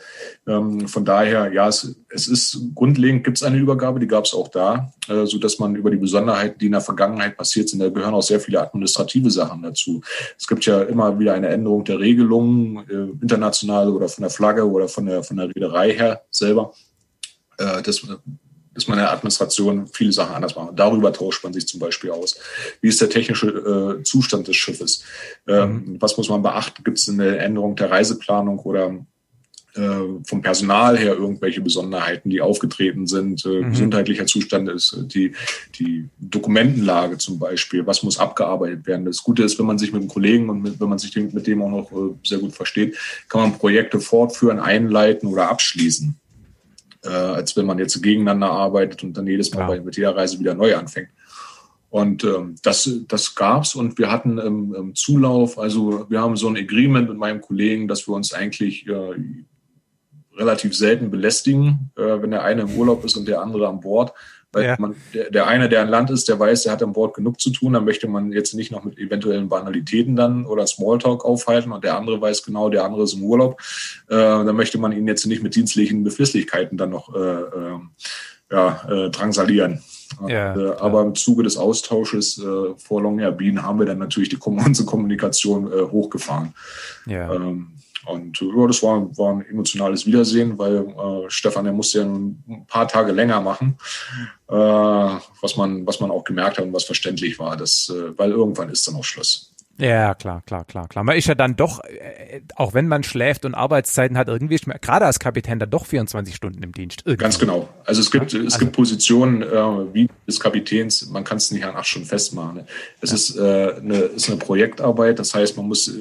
ähm, 0.47 0.87
von 0.87 1.03
daher, 1.03 1.51
ja, 1.51 1.67
es, 1.67 1.95
es 2.09 2.27
ist 2.27 2.59
grundlegend 2.75 3.23
gibt 3.23 3.37
es 3.37 3.43
eine 3.43 3.57
Übergabe, 3.57 3.99
die 3.99 4.07
gab 4.07 4.25
es 4.25 4.35
auch 4.35 4.49
da, 4.49 4.93
äh, 5.09 5.25
so 5.25 5.39
dass 5.39 5.57
man 5.57 5.75
über 5.75 5.89
die 5.89 5.97
Besonderheiten, 5.97 6.59
die 6.59 6.67
in 6.67 6.73
der 6.73 6.81
Vergangenheit 6.81 7.35
passiert 7.35 7.69
sind, 7.69 7.79
da 7.79 7.89
gehören 7.89 8.13
auch 8.13 8.21
sehr 8.21 8.39
viele 8.39 8.61
administrative 8.61 9.31
Sachen 9.31 9.63
dazu. 9.63 10.01
Es 10.37 10.45
gibt 10.45 10.65
ja 10.65 10.83
immer 10.83 11.17
wieder 11.17 11.33
eine 11.33 11.47
Änderung 11.47 11.83
der 11.83 11.99
Regelungen, 11.99 12.87
äh, 12.87 13.23
international 13.23 13.89
oder 13.89 14.09
von 14.09 14.21
der 14.21 14.31
Flagge 14.31 14.69
oder 14.69 14.87
von 14.87 15.07
der 15.07 15.23
von 15.23 15.37
der 15.37 15.47
Reederei 15.47 15.91
her 15.91 16.21
selber. 16.29 16.71
Äh, 17.57 17.81
das 17.81 18.07
ist 18.75 18.87
man 18.87 18.99
in 18.99 19.05
der 19.05 19.13
Administration 19.13 19.87
viele 19.87 20.11
Sachen 20.11 20.35
anders 20.35 20.55
machen. 20.55 20.75
Darüber 20.75 21.11
tauscht 21.11 21.43
man 21.43 21.53
sich 21.53 21.67
zum 21.67 21.79
Beispiel 21.79 22.11
aus. 22.11 22.37
Wie 22.81 22.89
ist 22.89 23.01
der 23.01 23.09
technische 23.09 23.47
äh, 23.99 24.03
Zustand 24.03 24.47
des 24.47 24.57
Schiffes? 24.57 25.03
Ähm, 25.47 25.71
mhm. 25.73 26.01
Was 26.01 26.17
muss 26.17 26.29
man 26.29 26.43
beachten? 26.43 26.83
Gibt 26.83 26.97
es 26.97 27.09
eine 27.09 27.37
Änderung 27.37 27.75
der 27.75 27.89
Reiseplanung 27.89 28.59
oder 28.59 29.05
äh, 29.75 29.99
vom 30.25 30.41
Personal 30.41 30.97
her 30.97 31.15
irgendwelche 31.15 31.61
Besonderheiten, 31.61 32.29
die 32.29 32.41
aufgetreten 32.41 33.07
sind? 33.07 33.45
Äh, 33.45 33.61
mhm. 33.61 33.71
Gesundheitlicher 33.71 34.25
Zustand 34.25 34.69
ist 34.69 34.97
die, 35.13 35.33
die 35.79 36.09
Dokumentenlage 36.19 37.17
zum 37.17 37.39
Beispiel. 37.39 37.87
Was 37.87 38.03
muss 38.03 38.19
abgearbeitet 38.19 38.85
werden? 38.87 39.05
Das 39.05 39.23
Gute 39.23 39.43
ist, 39.43 39.57
wenn 39.57 39.65
man 39.65 39.77
sich 39.77 39.93
mit 39.93 40.01
dem 40.01 40.09
Kollegen 40.09 40.49
und 40.49 40.61
mit, 40.61 40.81
wenn 40.81 40.89
man 40.89 40.99
sich 40.99 41.15
mit 41.15 41.47
dem 41.47 41.61
auch 41.61 41.69
noch 41.69 41.91
äh, 41.93 42.13
sehr 42.23 42.39
gut 42.39 42.53
versteht, 42.53 42.97
kann 43.29 43.41
man 43.41 43.57
Projekte 43.57 44.01
fortführen, 44.01 44.59
einleiten 44.59 45.27
oder 45.27 45.49
abschließen 45.49 46.19
äh, 47.05 47.09
als 47.09 47.55
wenn 47.55 47.65
man 47.65 47.79
jetzt 47.79 48.01
gegeneinander 48.01 48.51
arbeitet 48.51 49.03
und 49.03 49.15
dann 49.15 49.27
jedes 49.27 49.53
Mal 49.53 49.61
ja. 49.61 49.67
bei, 49.67 49.79
mit 49.81 49.97
jeder 49.97 50.15
Reise 50.15 50.39
wieder 50.39 50.53
neu 50.53 50.75
anfängt. 50.75 51.09
Und 51.89 52.23
ähm, 52.25 52.55
das, 52.61 52.89
das 53.07 53.35
gab's 53.35 53.73
und 53.73 53.97
wir 53.97 54.11
hatten 54.11 54.37
im, 54.37 54.75
im, 54.75 54.95
Zulauf, 54.95 55.57
also 55.57 56.09
wir 56.09 56.19
haben 56.19 56.35
so 56.35 56.47
ein 56.49 56.57
Agreement 56.57 57.07
mit 57.07 57.17
meinem 57.17 57.39
Kollegen, 57.39 57.87
dass 57.87 58.07
wir 58.07 58.13
uns 58.13 58.33
eigentlich 58.33 58.85
äh, 58.87 59.13
relativ 60.35 60.75
selten 60.75 61.09
belästigen, 61.09 61.91
äh, 61.95 62.21
wenn 62.21 62.31
der 62.31 62.43
eine 62.43 62.63
im 62.63 62.75
Urlaub 62.75 63.05
ist 63.05 63.15
und 63.15 63.27
der 63.27 63.41
andere 63.41 63.67
an 63.69 63.79
Bord. 63.79 64.11
Weil 64.55 64.63
ja. 64.63 64.75
man, 64.79 64.95
der, 65.13 65.29
der 65.31 65.47
eine, 65.47 65.67
der 65.67 65.81
an 65.81 65.89
Land 65.89 66.09
ist, 66.09 66.29
der 66.29 66.39
weiß, 66.39 66.63
der 66.63 66.71
hat 66.71 66.81
an 66.81 66.93
Bord 66.93 67.13
genug 67.13 67.41
zu 67.41 67.49
tun, 67.49 67.73
dann 67.73 67.83
möchte 67.83 68.07
man 68.07 68.31
jetzt 68.31 68.53
nicht 68.53 68.71
noch 68.71 68.85
mit 68.85 68.97
eventuellen 68.97 69.49
Banalitäten 69.49 70.15
dann 70.15 70.45
oder 70.45 70.65
Smalltalk 70.65 71.25
aufhalten 71.25 71.73
und 71.73 71.83
der 71.83 71.97
andere 71.97 72.21
weiß 72.21 72.41
genau, 72.41 72.69
der 72.69 72.85
andere 72.85 73.03
ist 73.03 73.15
im 73.15 73.23
Urlaub. 73.23 73.59
Äh, 74.07 74.15
dann 74.15 74.55
möchte 74.55 74.77
man 74.77 74.93
ihn 74.93 75.09
jetzt 75.09 75.25
nicht 75.25 75.43
mit 75.43 75.55
dienstlichen 75.55 76.05
Beflisslichkeiten 76.05 76.77
dann 76.77 76.91
noch 76.91 77.13
äh, 77.13 77.19
äh, 77.19 77.79
ja, 78.49 78.87
äh, 78.89 79.09
drangsalieren. 79.09 79.83
Ja, 80.25 80.55
äh, 80.55 80.77
aber 80.77 81.01
im 81.01 81.15
Zuge 81.15 81.43
des 81.43 81.57
Austausches 81.57 82.37
äh, 82.37 82.75
vor 82.77 83.01
Longyearbyen 83.01 83.61
haben 83.61 83.79
wir 83.79 83.85
dann 83.85 83.97
natürlich 83.97 84.29
die 84.29 84.37
unsere 84.41 84.87
Kommunikation 84.87 85.69
äh, 85.69 85.81
hochgefahren. 85.81 86.53
Ja. 87.07 87.33
Ähm, 87.33 87.71
und 88.05 88.39
ja, 88.39 88.67
das 88.67 88.83
war, 88.83 89.17
war 89.17 89.33
ein 89.33 89.45
emotionales 89.45 90.05
Wiedersehen, 90.05 90.57
weil 90.57 90.87
äh, 90.87 91.29
Stefan, 91.29 91.65
der 91.65 91.73
musste 91.73 91.99
ja 91.99 92.05
ein 92.05 92.65
paar 92.67 92.87
Tage 92.87 93.11
länger 93.11 93.41
machen, 93.41 93.77
äh, 94.49 94.53
was, 94.53 95.57
man, 95.57 95.85
was 95.85 95.99
man 95.99 96.11
auch 96.11 96.23
gemerkt 96.23 96.57
hat 96.57 96.65
und 96.65 96.73
was 96.73 96.83
verständlich 96.83 97.39
war, 97.39 97.57
dass, 97.57 97.89
äh, 97.89 98.17
weil 98.17 98.31
irgendwann 98.31 98.69
ist 98.69 98.87
dann 98.87 98.95
auch 98.95 99.03
Schluss. 99.03 99.51
Ja, 99.77 100.15
klar, 100.15 100.41
klar, 100.45 100.63
klar, 100.63 100.87
klar. 100.87 101.03
Man 101.03 101.17
ist 101.17 101.27
ja 101.27 101.35
dann 101.35 101.57
doch, 101.57 101.83
äh, 101.83 102.41
auch 102.55 102.73
wenn 102.73 102.87
man 102.87 103.03
schläft 103.03 103.43
und 103.43 103.55
Arbeitszeiten 103.55 104.17
hat, 104.17 104.29
irgendwie 104.29 104.55
ist 104.55 104.67
man, 104.67 104.77
gerade 104.79 105.05
als 105.05 105.19
Kapitän 105.19 105.59
dann 105.59 105.69
doch 105.69 105.85
24 105.85 106.33
Stunden 106.33 106.63
im 106.63 106.71
Dienst. 106.71 107.01
Irgendwie. 107.05 107.23
Ganz 107.23 107.39
genau. 107.39 107.67
Also 107.83 107.99
es 107.99 108.09
gibt, 108.09 108.31
ja? 108.31 108.39
es 108.39 108.45
also, 108.45 108.59
gibt 108.59 108.71
Positionen 108.71 109.41
äh, 109.41 109.93
wie 109.93 110.09
des 110.25 110.39
Kapitäns, 110.39 111.09
man 111.09 111.25
kann 111.25 111.37
es 111.37 111.51
nicht 111.51 111.65
an 111.65 111.75
acht 111.75 111.87
Stunden 111.87 112.07
festmachen. 112.07 112.61
Es 113.01 113.09
ja. 113.09 113.15
ist, 113.15 113.37
äh, 113.37 113.75
eine, 113.81 113.97
ist 114.15 114.29
eine 114.29 114.37
Projektarbeit, 114.37 115.19
das 115.19 115.35
heißt, 115.35 115.57
man 115.57 115.67
muss 115.67 115.91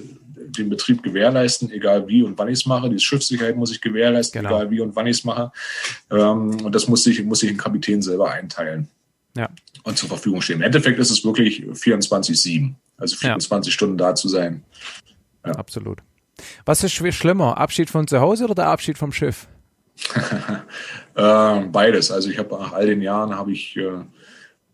den 0.59 0.71
Betrieb 0.71 1.03
gewährleisten, 1.03 1.71
egal 1.71 2.07
wie 2.09 2.23
und 2.23 2.39
wann 2.39 2.49
ich 2.49 2.61
es 2.61 2.67
mache. 2.67 2.89
Die 2.91 2.99
Schiffssicherheit 2.99 3.57
muss 3.57 3.71
ich 3.71 3.81
gewährleisten, 3.81 4.43
genau. 4.43 4.57
egal 4.57 4.71
wie 4.71 4.81
und 4.81 4.97
wann 4.97 5.07
ich 5.07 5.19
es 5.19 5.25
mache. 5.25 5.53
Ähm, 6.11 6.65
und 6.65 6.75
das 6.75 6.89
muss 6.89 7.05
sich, 7.05 7.23
muss 7.25 7.41
sich 7.41 7.51
ein 7.51 7.57
Kapitän 7.57 8.03
selber 8.03 8.31
einteilen. 8.31 8.89
Ja. 9.37 9.49
Und 9.83 9.99
zur 9.99 10.09
Verfügung 10.09 10.41
stehen. 10.41 10.57
Im 10.57 10.63
Endeffekt 10.63 10.99
ist 10.99 11.11
es 11.11 11.25
wirklich 11.25 11.65
24-7. 11.65 12.75
Also 12.97 13.17
24 13.17 13.73
ja. 13.73 13.75
Stunden 13.75 13.99
da 13.99 14.15
zu 14.15 14.29
sein. 14.29 14.63
Ja. 15.45 15.53
Absolut. 15.53 15.99
Was 16.65 16.83
ist 16.85 16.93
schlimmer? 16.93 17.59
Abschied 17.59 17.91
von 17.91 18.07
zu 18.07 18.21
Hause 18.21 18.45
oder 18.45 18.55
der 18.55 18.67
Abschied 18.69 18.99
vom 18.99 19.13
Schiff? 19.13 19.49
äh, 21.15 21.61
beides. 21.61 22.11
Also 22.11 22.31
ich 22.31 22.39
habe 22.39 22.55
nach 22.57 22.73
all 22.73 22.87
den 22.87 23.03
Jahren 23.03 23.35
habe 23.35 23.53
ich 23.53 23.77
äh, 23.77 24.01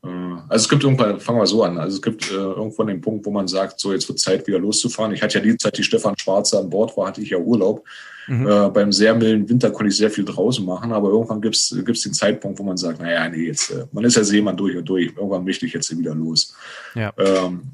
also 0.03 0.63
es 0.63 0.69
gibt 0.69 0.83
irgendwann, 0.83 1.21
fangen 1.21 1.39
wir 1.39 1.47
so 1.47 1.63
an, 1.63 1.79
also 1.79 1.97
es 1.97 2.03
gibt 2.03 2.31
äh, 2.31 2.35
irgendwann 2.35 2.87
den 2.87 3.01
Punkt, 3.01 3.27
wo 3.27 3.31
man 3.31 3.47
sagt, 3.47 3.81
so 3.81 3.93
jetzt 3.93 4.09
wird 4.09 4.19
Zeit 4.19 4.47
wieder 4.47 4.59
loszufahren. 4.59 5.13
Ich 5.13 5.23
hatte 5.23 5.39
ja 5.39 5.45
die 5.45 5.57
Zeit, 5.57 5.77
die 5.77 5.83
Stefan 5.83 6.17
Schwarze 6.19 6.59
an 6.59 6.71
Bord 6.71 6.97
war, 6.97 7.09
hatte 7.09 7.21
ich 7.21 7.31
ja 7.31 7.39
Urlaub. 7.39 7.85
Mhm. 8.27 8.49
Äh, 8.49 8.69
beim 8.71 8.93
sehr 8.93 9.15
milden 9.15 9.49
Winter 9.49 9.71
konnte 9.71 9.91
ich 9.91 9.97
sehr 9.97 10.11
viel 10.11 10.25
draußen 10.25 10.65
machen, 10.65 10.93
aber 10.93 11.11
irgendwann 11.11 11.41
gibt 11.41 11.57
es 11.57 11.71
den 11.71 12.15
Zeitpunkt, 12.15 12.59
wo 12.59 12.63
man 12.63 12.77
sagt, 12.77 13.01
naja, 13.01 13.29
nee, 13.29 13.47
jetzt, 13.47 13.71
äh, 13.71 13.87
man 13.93 14.05
ist 14.05 14.17
ja 14.17 14.25
Seemann 14.25 14.57
durch 14.57 14.77
und 14.77 14.89
durch, 14.89 15.13
irgendwann 15.17 15.45
möchte 15.45 15.67
ich 15.67 15.73
jetzt 15.75 15.97
wieder 15.97 16.15
los. 16.15 16.55
Ja. 16.95 17.13
Ähm, 17.19 17.73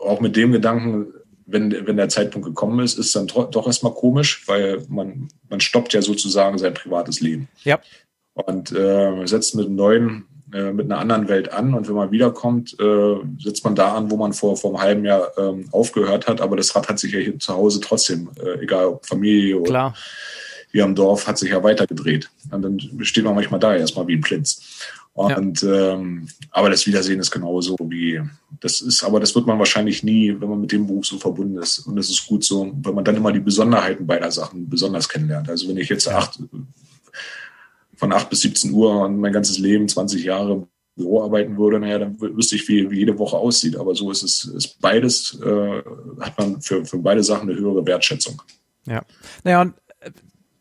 auch 0.00 0.20
mit 0.20 0.36
dem 0.36 0.52
Gedanken, 0.52 1.06
wenn, 1.46 1.86
wenn 1.86 1.96
der 1.96 2.08
Zeitpunkt 2.08 2.46
gekommen 2.46 2.80
ist, 2.80 2.98
ist 2.98 3.14
dann 3.14 3.26
doch 3.26 3.66
erstmal 3.66 3.94
komisch, 3.94 4.46
weil 4.46 4.84
man, 4.88 5.28
man 5.48 5.60
stoppt 5.60 5.92
ja 5.92 6.02
sozusagen 6.02 6.58
sein 6.58 6.74
privates 6.74 7.20
Leben. 7.20 7.48
Ja. 7.64 7.80
Und 8.34 8.72
äh, 8.72 9.26
setzt 9.26 9.54
mit 9.54 9.66
einem 9.66 9.76
neuen 9.76 10.24
äh, 10.52 10.72
mit 10.72 10.86
einer 10.86 11.00
anderen 11.00 11.28
Welt 11.28 11.52
an 11.52 11.74
und 11.74 11.88
wenn 11.88 11.94
man 11.94 12.10
wiederkommt, 12.10 12.76
äh, 12.78 13.16
setzt 13.38 13.64
man 13.64 13.74
da 13.74 13.94
an, 13.94 14.10
wo 14.10 14.16
man 14.16 14.32
vor, 14.32 14.56
vor 14.56 14.70
einem 14.70 14.80
halben 14.80 15.04
Jahr 15.04 15.30
ähm, 15.38 15.68
aufgehört 15.70 16.28
hat. 16.28 16.40
Aber 16.40 16.56
das 16.56 16.74
Rad 16.76 16.88
hat 16.88 16.98
sich 16.98 17.12
ja 17.12 17.20
hier 17.20 17.38
zu 17.38 17.54
Hause 17.54 17.80
trotzdem, 17.80 18.30
äh, 18.42 18.62
egal 18.62 18.86
ob 18.86 19.06
Familie 19.06 19.56
oder 19.56 19.70
Klar. 19.70 19.94
hier 20.70 20.84
am 20.84 20.94
Dorf, 20.94 21.26
hat 21.26 21.38
sich 21.38 21.50
ja 21.50 21.62
weitergedreht. 21.62 22.28
Und 22.50 22.62
dann 22.62 22.78
steht 23.04 23.24
man 23.24 23.34
manchmal 23.34 23.60
da 23.60 23.74
erstmal 23.74 24.06
wie 24.08 24.16
ein 24.16 24.20
Blitz. 24.20 24.90
Und 25.14 25.60
ja. 25.60 25.92
ähm, 25.92 26.28
aber 26.50 26.70
das 26.70 26.86
Wiedersehen 26.86 27.20
ist 27.20 27.30
genauso 27.30 27.76
wie 27.82 28.20
das 28.60 28.80
ist, 28.80 29.04
aber 29.04 29.20
das 29.20 29.34
wird 29.34 29.46
man 29.46 29.58
wahrscheinlich 29.58 30.02
nie, 30.02 30.34
wenn 30.38 30.48
man 30.48 30.60
mit 30.60 30.72
dem 30.72 30.86
Beruf 30.86 31.04
so 31.04 31.18
verbunden 31.18 31.58
ist. 31.58 31.80
Und 31.80 31.96
das 31.96 32.08
ist 32.08 32.26
gut 32.26 32.44
so, 32.44 32.72
wenn 32.82 32.94
man 32.94 33.04
dann 33.04 33.16
immer 33.16 33.32
die 33.32 33.40
Besonderheiten 33.40 34.06
beider 34.06 34.30
Sachen 34.30 34.70
besonders 34.70 35.08
kennenlernt. 35.08 35.50
Also 35.50 35.68
wenn 35.68 35.76
ich 35.76 35.90
jetzt 35.90 36.08
acht 36.08 36.38
von 38.02 38.12
8 38.12 38.30
bis 38.30 38.40
17 38.40 38.72
Uhr 38.72 39.04
und 39.04 39.20
mein 39.20 39.32
ganzes 39.32 39.60
Leben, 39.60 39.88
20 39.88 40.24
Jahre 40.24 40.54
im 40.54 40.66
Büro 40.96 41.22
arbeiten 41.22 41.56
würde, 41.56 41.78
naja, 41.78 42.00
dann 42.00 42.20
wüsste 42.20 42.56
ich, 42.56 42.66
wie, 42.66 42.90
wie 42.90 42.98
jede 42.98 43.16
Woche 43.16 43.36
aussieht. 43.36 43.76
Aber 43.76 43.94
so 43.94 44.10
ist 44.10 44.24
es, 44.24 44.44
ist 44.44 44.80
beides, 44.80 45.40
äh, 45.40 45.82
hat 46.18 46.36
man 46.36 46.60
für, 46.60 46.84
für 46.84 46.98
beide 46.98 47.22
Sachen 47.22 47.48
eine 47.48 47.56
höhere 47.56 47.86
Wertschätzung. 47.86 48.42
Ja. 48.86 49.02
Naja, 49.44 49.60
und 49.60 49.74
äh, 50.00 50.10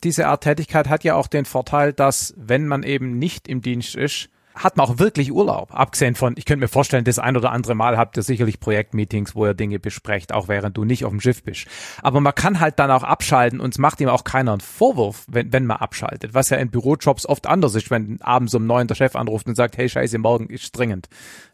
diese 0.04 0.28
Art 0.28 0.44
Tätigkeit 0.44 0.88
hat 0.88 1.04
ja 1.04 1.16
auch 1.16 1.26
den 1.26 1.46
Vorteil, 1.46 1.94
dass 1.94 2.36
wenn 2.38 2.68
man 2.68 2.84
eben 2.84 3.18
nicht 3.18 3.48
im 3.48 3.64
Dienst 3.64 3.96
ist, 3.96 4.30
hat 4.56 4.78
man 4.78 4.88
auch 4.88 5.00
wirklich 5.00 5.32
Urlaub. 5.32 5.74
Abgesehen 5.74 6.16
von, 6.16 6.34
ich 6.38 6.46
könnte 6.46 6.62
mir 6.62 6.68
vorstellen, 6.68 7.04
das 7.04 7.20
ein 7.20 7.38
oder 7.38 7.52
andere 7.52 7.76
Mal 7.76 7.98
habt 7.98 8.18
ihr 8.18 8.24
sicherlich 8.24 8.60
Projektmeetings, 8.60 9.36
wo 9.36 9.46
ihr 9.46 9.54
Dinge 9.54 9.80
besprecht, 9.80 10.34
auch 10.34 10.48
während 10.48 10.78
du 10.78 10.84
nicht 10.84 11.06
auf 11.06 11.12
dem 11.12 11.22
Schiff 11.22 11.44
bist. 11.44 11.66
Aber 12.02 12.20
man 12.20 12.36
kann 12.36 12.60
halt 12.60 12.80
dann 12.80 12.92
auch 12.92 13.04
abschalten 13.04 13.60
und 13.60 13.74
es 13.74 13.78
macht 13.78 14.02
ihm 14.02 14.10
auch 14.10 14.24
keiner 14.24 14.52
einen 14.52 14.62
Vorwurf, 14.62 15.26
wenn, 15.28 15.54
wenn 15.54 15.66
man 15.66 15.78
abschaltet. 15.78 16.34
Was 16.34 16.50
ja 16.50 16.58
in 16.58 16.70
Bürojobs 16.70 17.26
oft 17.26 17.48
anders 17.48 17.76
ist, 17.76 17.90
wenn 17.92 18.22
abends 18.22 18.54
um 18.54 18.66
neun 18.66 18.88
der 18.88 18.96
Chef 18.96 19.16
anruft 19.16 19.48
und 19.48 19.56
sagt, 19.56 19.78
hey 19.78 19.88
Scheiße, 19.88 20.18
morgen 20.18 20.48
ist 20.48 20.78
dringend. 20.78 21.08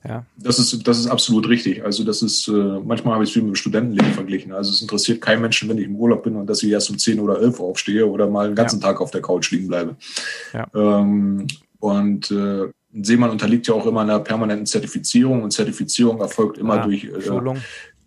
Ja. 0.07 0.25
Das 0.37 0.59
ist, 0.59 0.87
das 0.87 0.99
ist 0.99 1.07
absolut 1.07 1.47
richtig. 1.49 1.83
Also 1.83 2.03
das 2.03 2.21
ist, 2.21 2.47
äh, 2.47 2.51
manchmal 2.51 3.15
habe 3.15 3.23
ich 3.23 3.31
es 3.31 3.35
wie 3.35 3.41
mit 3.41 3.49
dem 3.49 3.55
Studentenleben 3.55 4.13
verglichen. 4.13 4.51
Also 4.53 4.71
es 4.71 4.81
interessiert 4.81 5.21
keinen 5.21 5.41
Menschen, 5.41 5.69
wenn 5.69 5.77
ich 5.77 5.85
im 5.85 5.95
Urlaub 5.95 6.23
bin 6.23 6.35
und 6.35 6.47
dass 6.47 6.63
ich 6.63 6.71
erst 6.71 6.89
um 6.89 6.97
zehn 6.97 7.19
oder 7.19 7.39
elf 7.41 7.59
aufstehe 7.59 8.05
oder 8.07 8.27
mal 8.27 8.47
einen 8.47 8.55
ganzen 8.55 8.79
ja. 8.79 8.87
Tag 8.87 9.01
auf 9.01 9.11
der 9.11 9.21
Couch 9.21 9.51
liegen 9.51 9.67
bleibe. 9.67 9.95
Ja. 10.53 10.67
Ähm, 10.73 11.47
und 11.79 12.31
äh, 12.31 12.69
Seemann 13.03 13.29
unterliegt 13.29 13.67
ja 13.67 13.73
auch 13.73 13.85
immer 13.85 14.01
einer 14.01 14.19
permanenten 14.19 14.65
Zertifizierung 14.65 15.43
und 15.43 15.51
Zertifizierung 15.51 16.19
erfolgt 16.21 16.57
immer 16.57 16.77
ja, 16.77 16.83
durch 16.83 17.03
äh, 17.05 17.59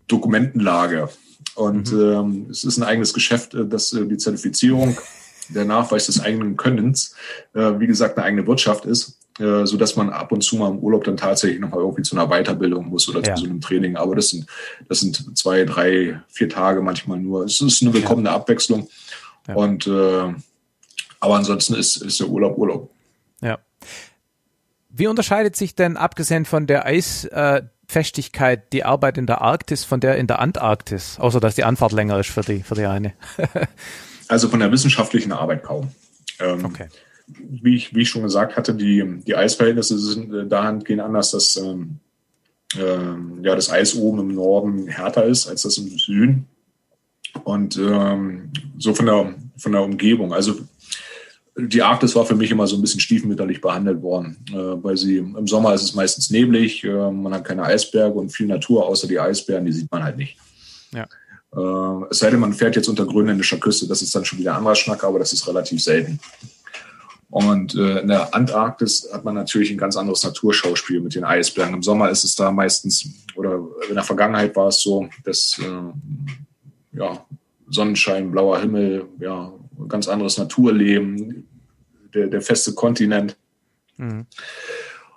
Dokumentenlage. 0.07 1.09
Und 1.55 1.93
mhm. 1.93 2.01
ähm, 2.01 2.47
es 2.51 2.65
ist 2.65 2.79
ein 2.79 2.85
eigenes 2.85 3.15
Geschäft, 3.15 3.55
äh, 3.55 3.67
dass 3.67 3.93
äh, 3.93 4.07
die 4.07 4.17
Zertifizierung, 4.17 4.97
der 5.49 5.65
Nachweis 5.65 6.07
des 6.07 6.21
eigenen 6.21 6.57
Könnens, 6.57 7.15
äh, 7.55 7.73
wie 7.79 7.87
gesagt, 7.87 8.17
eine 8.17 8.27
eigene 8.27 8.47
Wirtschaft 8.47 8.85
ist, 8.85 9.19
äh, 9.39 9.67
so 9.67 9.77
dass 9.77 9.97
man 9.97 10.11
ab 10.11 10.33
und 10.33 10.43
zu 10.43 10.57
mal 10.57 10.71
im 10.71 10.79
Urlaub 10.79 11.05
dann 11.05 11.17
tatsächlich 11.17 11.61
noch 11.61 11.71
mal 11.71 11.81
irgendwie 11.81 12.03
zu 12.03 12.17
einer 12.17 12.29
Weiterbildung 12.29 12.87
muss 12.87 13.09
oder 13.09 13.23
ja. 13.23 13.35
zu 13.35 13.45
so 13.45 13.51
einem 13.51 13.61
Training. 13.61 13.97
Aber 13.97 14.15
das 14.15 14.29
sind, 14.29 14.47
das 14.89 15.01
sind 15.01 15.37
zwei, 15.37 15.65
drei, 15.65 16.21
vier 16.29 16.49
Tage 16.49 16.83
manchmal 16.83 17.19
nur. 17.19 17.45
Es 17.45 17.61
ist 17.61 17.83
eine 17.83 17.93
willkommene 17.93 18.29
ja. 18.29 18.37
Abwechslung. 18.37 18.89
Ja. 19.49 19.55
Und 19.55 19.87
äh, 19.87 20.35
aber 21.21 21.37
ansonsten 21.37 21.75
ist, 21.75 21.97
ist 21.97 22.21
der 22.21 22.29
Urlaub 22.29 22.57
Urlaub. 22.57 22.91
Ja. 23.43 23.59
Wie 24.91 25.07
unterscheidet 25.07 25.57
sich 25.57 25.75
denn, 25.75 25.97
abgesehen 25.97 26.45
von 26.45 26.67
der 26.67 26.85
Eisfestigkeit, 26.85 28.73
die 28.73 28.85
Arbeit 28.85 29.19
in 29.19 29.27
der 29.27 29.41
Arktis 29.41 29.85
von 29.85 30.01
der 30.01 30.17
in 30.17 30.27
der 30.27 30.41
Antarktis? 30.41 31.19
Außer, 31.19 31.41
dass 31.41 31.55
die 31.55 31.65
Anfahrt 31.65 31.93
länger 31.93 32.19
ist 32.19 32.31
für 32.31 32.43
die, 32.43 32.63
für 32.63 32.75
die 32.75 32.87
eine. 32.87 33.13
also 34.29 34.49
von 34.49 34.61
der 34.61 34.73
wissenschaftlichen 34.73 35.33
Arbeit 35.33 35.63
kaum. 35.63 35.93
Ähm, 36.41 36.65
okay. 36.65 36.89
Wie 37.29 37.77
ich, 37.77 37.95
wie 37.95 38.03
ich 38.03 38.09
schon 38.09 38.23
gesagt 38.23 38.57
hatte, 38.57 38.75
die, 38.75 39.21
die 39.25 39.37
Eisverhältnisse 39.37 39.99
sind 39.99 40.35
äh, 40.35 40.47
dahingehend 40.47 41.03
anders, 41.03 41.31
dass 41.31 41.55
ähm, 41.57 42.01
äh, 42.77 43.43
ja, 43.43 43.55
das 43.55 43.71
Eis 43.71 43.95
oben 43.95 44.19
im 44.19 44.35
Norden 44.35 44.89
härter 44.89 45.25
ist 45.25 45.47
als 45.47 45.63
das 45.63 45.79
im 45.79 45.89
Süden. 45.97 46.47
Und 47.45 47.77
ähm, 47.77 48.51
so 48.79 48.93
von 48.95 49.07
der, 49.07 49.35
von 49.57 49.73
der 49.73 49.83
Umgebung. 49.83 50.33
Also 50.33 50.57
die 51.57 51.83
Arktis 51.83 52.15
war 52.15 52.25
für 52.25 52.35
mich 52.35 52.51
immer 52.51 52.67
so 52.67 52.77
ein 52.77 52.83
bisschen 52.83 53.01
stiefmütterlich 53.01 53.61
behandelt 53.61 54.03
worden, 54.03 54.37
äh, 54.51 54.55
weil 54.55 54.97
sie 54.97 55.19
im 55.19 55.47
Sommer 55.47 55.75
ist 55.75 55.83
es 55.83 55.95
meistens 55.95 56.31
neblig, 56.31 56.85
äh, 56.85 57.11
man 57.11 57.35
hat 57.35 57.45
keine 57.45 57.65
Eisberge 57.65 58.19
und 58.19 58.31
viel 58.31 58.47
Natur, 58.47 58.87
außer 58.87 59.09
die 59.09 59.19
Eisbären, 59.19 59.65
die 59.65 59.73
sieht 59.73 59.91
man 59.91 60.03
halt 60.03 60.17
nicht. 60.17 60.37
Ja. 60.93 61.07
Äh, 61.55 62.07
es 62.11 62.19
sei 62.19 62.31
denn, 62.31 62.41
man 62.41 62.53
fährt 62.53 62.77
jetzt 62.77 62.89
unter 62.89 63.07
grönländischer 63.07 63.59
Küste, 63.59 63.87
das 63.89 64.03
ist 64.03 64.15
dann 64.15 64.25
schon 64.25 64.39
wieder 64.39 64.53
ein 64.53 64.59
anderer 64.59 64.77
Schnack, 64.77 65.03
aber 65.05 65.19
das 65.19 65.33
ist 65.33 65.47
relativ 65.49 65.83
selten. 65.83 66.21
Und 67.33 67.75
in 67.75 68.09
der 68.09 68.35
Antarktis 68.35 69.09
hat 69.13 69.25
man 69.25 69.37
natürlich 69.37 69.71
ein 69.71 69.79
ganz 69.79 69.97
anderes 69.97 70.25
Naturschauspiel 70.25 71.01
mit 71.01 71.15
den 71.15 71.23
Eisbergen. 71.23 71.75
Im 71.75 71.83
Sommer 71.85 72.11
ist 72.11 72.25
es 72.25 72.35
da 72.35 72.51
meistens, 72.51 73.09
oder 73.37 73.69
in 73.89 73.95
der 73.95 74.03
Vergangenheit 74.03 74.57
war 74.57 74.67
es 74.67 74.81
so, 74.81 75.09
dass 75.23 75.61
ja, 76.91 77.25
Sonnenschein, 77.69 78.33
blauer 78.33 78.59
Himmel, 78.59 79.07
ja, 79.21 79.53
ganz 79.89 80.09
anderes 80.09 80.39
Naturleben, 80.39 81.49
der, 82.15 82.29
der 82.29 82.43
feste 82.43 82.75
Kontinent. 82.75 83.37
Mhm. 83.97 84.27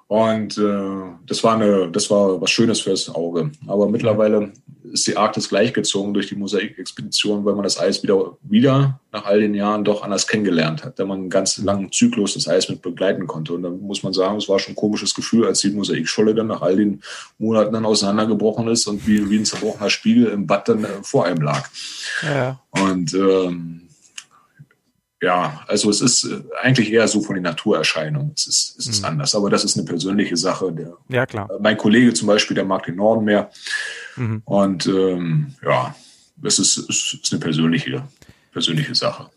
Und 0.08 0.58
äh, 0.60 1.16
das 1.26 1.44
war 1.44 1.56
eine, 1.56 1.90
das 1.90 2.10
war 2.12 2.40
was 2.40 2.52
Schönes 2.52 2.82
fürs 2.82 3.10
Auge. 3.10 3.50
Aber 3.66 3.90
mittlerweile 3.90 4.52
ist 4.92 5.08
die 5.08 5.18
Arktis 5.18 5.50
gleichgezogen 5.50 6.14
durch 6.14 6.28
die 6.28 6.36
Mosaikexpedition, 6.36 7.46
weil 7.46 7.56
man 7.56 7.64
das 7.64 7.80
Eis 7.80 8.04
wieder, 8.04 8.38
wieder 8.44 9.00
nach 9.12 9.26
all 9.26 9.40
den 9.40 9.56
Jahren 9.56 9.84
doch 9.84 10.04
anders 10.04 10.28
kennengelernt 10.28 10.84
hat, 10.84 11.00
da 11.00 11.06
man 11.06 11.20
einen 11.20 11.30
ganz 11.32 11.58
langen 11.58 11.92
Zyklus 11.92 12.36
das 12.36 12.48
Eis 12.48 12.70
mit 12.70 12.84
begleiten 12.84 13.26
konnte. 13.26 13.54
Und 13.54 13.64
da 13.64 13.70
muss 13.70 14.04
man 14.04 14.14
sagen, 14.14 14.38
es 14.38 14.48
war 14.48 14.60
schon 14.60 14.74
ein 14.74 14.76
komisches 14.76 15.16
Gefühl, 15.16 15.48
als 15.48 15.62
die 15.62 15.72
Mosaikscholle 15.72 16.36
dann 16.36 16.48
nach 16.48 16.62
all 16.62 16.76
den 16.76 17.02
Monaten 17.40 17.74
dann 17.74 17.86
auseinandergebrochen 17.86 18.68
ist 18.68 18.86
und 18.86 19.08
wie, 19.08 19.30
wie 19.32 19.40
ein 19.40 19.46
zerbrochener 19.46 19.90
Spiegel 19.90 20.28
im 20.28 20.46
Bad 20.46 20.70
dann 20.70 20.84
äh, 20.84 20.90
vor 21.02 21.26
einem 21.26 21.42
lag. 21.42 21.68
Ja. 22.22 22.60
Und 22.70 23.14
ähm, 23.16 23.83
ja, 25.24 25.64
also 25.68 25.90
es 25.90 26.02
ist 26.02 26.26
äh, 26.26 26.42
eigentlich 26.62 26.92
eher 26.92 27.08
so 27.08 27.22
von 27.22 27.36
den 27.36 27.44
Naturerscheinungen. 27.44 28.34
Es 28.36 28.46
ist, 28.46 28.76
es 28.78 28.88
ist 28.88 29.00
mhm. 29.00 29.06
anders, 29.06 29.34
aber 29.36 29.50
das 29.50 29.64
ist 29.64 29.78
eine 29.78 29.86
persönliche 29.86 30.36
Sache. 30.36 30.74
Der, 30.74 30.98
ja, 31.08 31.26
klar. 31.26 31.50
Äh, 31.50 31.62
mein 31.62 31.78
Kollege 31.78 32.14
zum 32.14 32.28
Beispiel, 32.28 32.56
der 32.56 32.66
mag 32.66 32.84
den 32.84 32.98
Norden 32.98 33.24
mehr. 33.24 33.50
Mhm. 34.18 34.42
Und 34.44 34.86
ähm, 34.86 35.56
ja, 35.64 35.96
es 36.44 36.60
ist, 36.60 36.78
es 36.78 37.20
ist 37.22 37.32
eine 37.32 37.40
persönliche, 37.40 38.04
persönliche 38.52 38.96
Sache. 38.96 39.30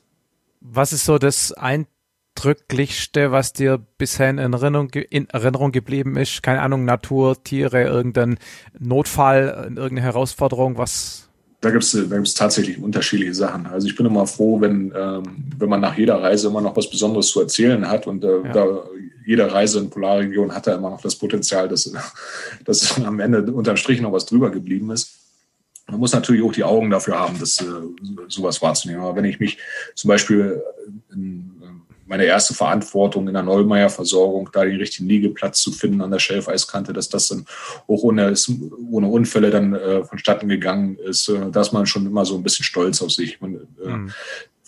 Was 0.60 0.92
ist 0.92 1.04
so 1.04 1.18
das 1.18 1.52
Eindrücklichste, 1.52 3.30
was 3.30 3.52
dir 3.52 3.78
bisher 3.78 4.30
in 4.30 4.38
Erinnerung, 4.38 4.90
in 4.90 5.30
Erinnerung 5.30 5.70
geblieben 5.70 6.16
ist? 6.16 6.42
Keine 6.42 6.62
Ahnung, 6.62 6.84
Natur, 6.84 7.44
Tiere, 7.44 7.84
irgendein 7.84 8.38
Notfall, 8.76 9.72
irgendeine 9.76 10.02
Herausforderung, 10.02 10.78
was, 10.78 11.25
da 11.60 11.70
gibt 11.70 11.84
es 11.84 11.92
da 11.92 12.16
gibt's 12.16 12.34
tatsächlich 12.34 12.80
unterschiedliche 12.80 13.34
Sachen. 13.34 13.66
Also 13.66 13.86
ich 13.86 13.96
bin 13.96 14.06
immer 14.06 14.26
froh, 14.26 14.60
wenn, 14.60 14.92
ähm, 14.96 15.44
wenn 15.58 15.68
man 15.68 15.80
nach 15.80 15.96
jeder 15.96 16.22
Reise 16.22 16.48
immer 16.48 16.60
noch 16.60 16.76
was 16.76 16.88
Besonderes 16.90 17.28
zu 17.28 17.40
erzählen 17.40 17.88
hat. 17.88 18.06
Und 18.06 18.24
äh, 18.24 18.42
ja. 18.42 18.52
da, 18.52 18.84
jede 19.26 19.52
Reise 19.52 19.80
in 19.80 19.90
Polarregion 19.90 20.54
hat 20.54 20.66
da 20.66 20.74
immer 20.74 20.90
noch 20.90 21.00
das 21.00 21.16
Potenzial, 21.16 21.68
dass, 21.68 21.90
dass 22.64 23.00
am 23.02 23.20
Ende 23.20 23.42
unterm 23.52 23.76
Strich 23.76 24.00
noch 24.00 24.12
was 24.12 24.26
drüber 24.26 24.50
geblieben 24.50 24.90
ist. 24.90 25.18
Man 25.88 26.00
muss 26.00 26.12
natürlich 26.12 26.42
auch 26.42 26.52
die 26.52 26.64
Augen 26.64 26.90
dafür 26.90 27.18
haben, 27.18 27.38
das, 27.38 27.60
äh, 27.60 27.64
sowas 28.28 28.60
wahrzunehmen. 28.60 29.02
Aber 29.02 29.16
wenn 29.16 29.24
ich 29.24 29.40
mich 29.40 29.58
zum 29.94 30.08
Beispiel 30.08 30.62
in, 31.12 31.45
meine 32.06 32.24
erste 32.24 32.54
Verantwortung 32.54 33.26
in 33.28 33.34
der 33.34 33.42
Neumeier-Versorgung, 33.42 34.50
da 34.52 34.64
den 34.64 34.76
richtigen 34.76 35.08
Liegeplatz 35.08 35.60
zu 35.60 35.72
finden 35.72 36.00
an 36.00 36.10
der 36.10 36.18
Schelfeiskante, 36.18 36.92
dass 36.92 37.08
das 37.08 37.28
dann 37.28 37.46
auch 37.86 38.02
ohne, 38.02 38.32
ohne 38.90 39.08
Unfälle 39.08 39.50
dann 39.50 39.74
äh, 39.74 40.04
vonstatten 40.04 40.48
gegangen 40.48 40.96
ist, 40.96 41.28
äh, 41.28 41.50
da 41.50 41.60
ist 41.60 41.72
man 41.72 41.86
schon 41.86 42.06
immer 42.06 42.24
so 42.24 42.36
ein 42.36 42.42
bisschen 42.42 42.64
stolz 42.64 43.02
auf 43.02 43.10
sich. 43.10 43.40
Man, 43.40 43.66
äh, 43.84 43.88
mhm. 43.88 44.12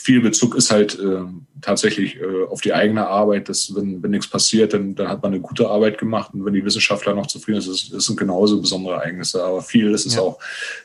Viel 0.01 0.21
Bezug 0.21 0.55
ist 0.55 0.71
halt 0.71 0.97
äh, 0.99 1.25
tatsächlich 1.61 2.21
äh, 2.21 2.45
auf 2.49 2.61
die 2.61 2.73
eigene 2.73 3.09
Arbeit, 3.09 3.49
dass 3.49 3.75
wenn, 3.75 4.01
wenn 4.01 4.13
nichts 4.13 4.29
passiert, 4.29 4.73
dann, 4.73 4.95
dann 4.95 5.09
hat 5.09 5.23
man 5.23 5.33
eine 5.33 5.41
gute 5.41 5.69
Arbeit 5.69 5.99
gemacht 5.99 6.33
und 6.33 6.45
wenn 6.45 6.55
die 6.55 6.65
Wissenschaftler 6.65 7.15
noch 7.15 7.27
zufrieden 7.27 7.61
sind, 7.61 7.75
das, 7.75 7.91
das 7.91 8.05
sind 8.05 8.19
genauso 8.19 8.61
besondere 8.61 8.95
Ereignisse. 8.95 9.43
Aber 9.45 9.61
viel 9.61 9.91
ist 9.91 10.07
es 10.07 10.15
ja. 10.15 10.21
auch, 10.21 10.39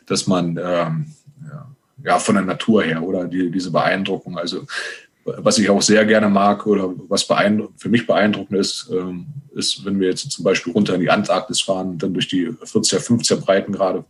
dass 0.07 0.25
man 0.25 0.57
ähm, 0.57 1.13
ja, 1.47 1.67
ja, 2.03 2.19
von 2.19 2.35
der 2.35 2.43
Natur 2.43 2.83
her 2.83 3.03
oder 3.03 3.25
die, 3.25 3.51
diese 3.51 3.71
Beeindruckung. 3.71 4.37
Also 4.37 4.65
was 5.25 5.57
ich 5.57 5.69
auch 5.69 5.81
sehr 5.81 6.05
gerne 6.05 6.29
mag 6.29 6.65
oder 6.67 6.93
was 7.07 7.23
für 7.23 7.89
mich 7.89 8.05
beeindruckend 8.05 8.59
ist, 8.59 8.89
ähm, 8.91 9.27
ist, 9.55 9.85
wenn 9.85 9.99
wir 9.99 10.09
jetzt 10.09 10.29
zum 10.29 10.43
Beispiel 10.43 10.73
runter 10.73 10.95
in 10.95 11.01
die 11.01 11.09
Antarktis 11.09 11.61
fahren 11.61 11.97
dann 11.97 12.13
durch 12.13 12.27
die 12.27 12.47
40er, 12.47 12.99
50er 12.99 13.37
Breitengrade 13.37 14.03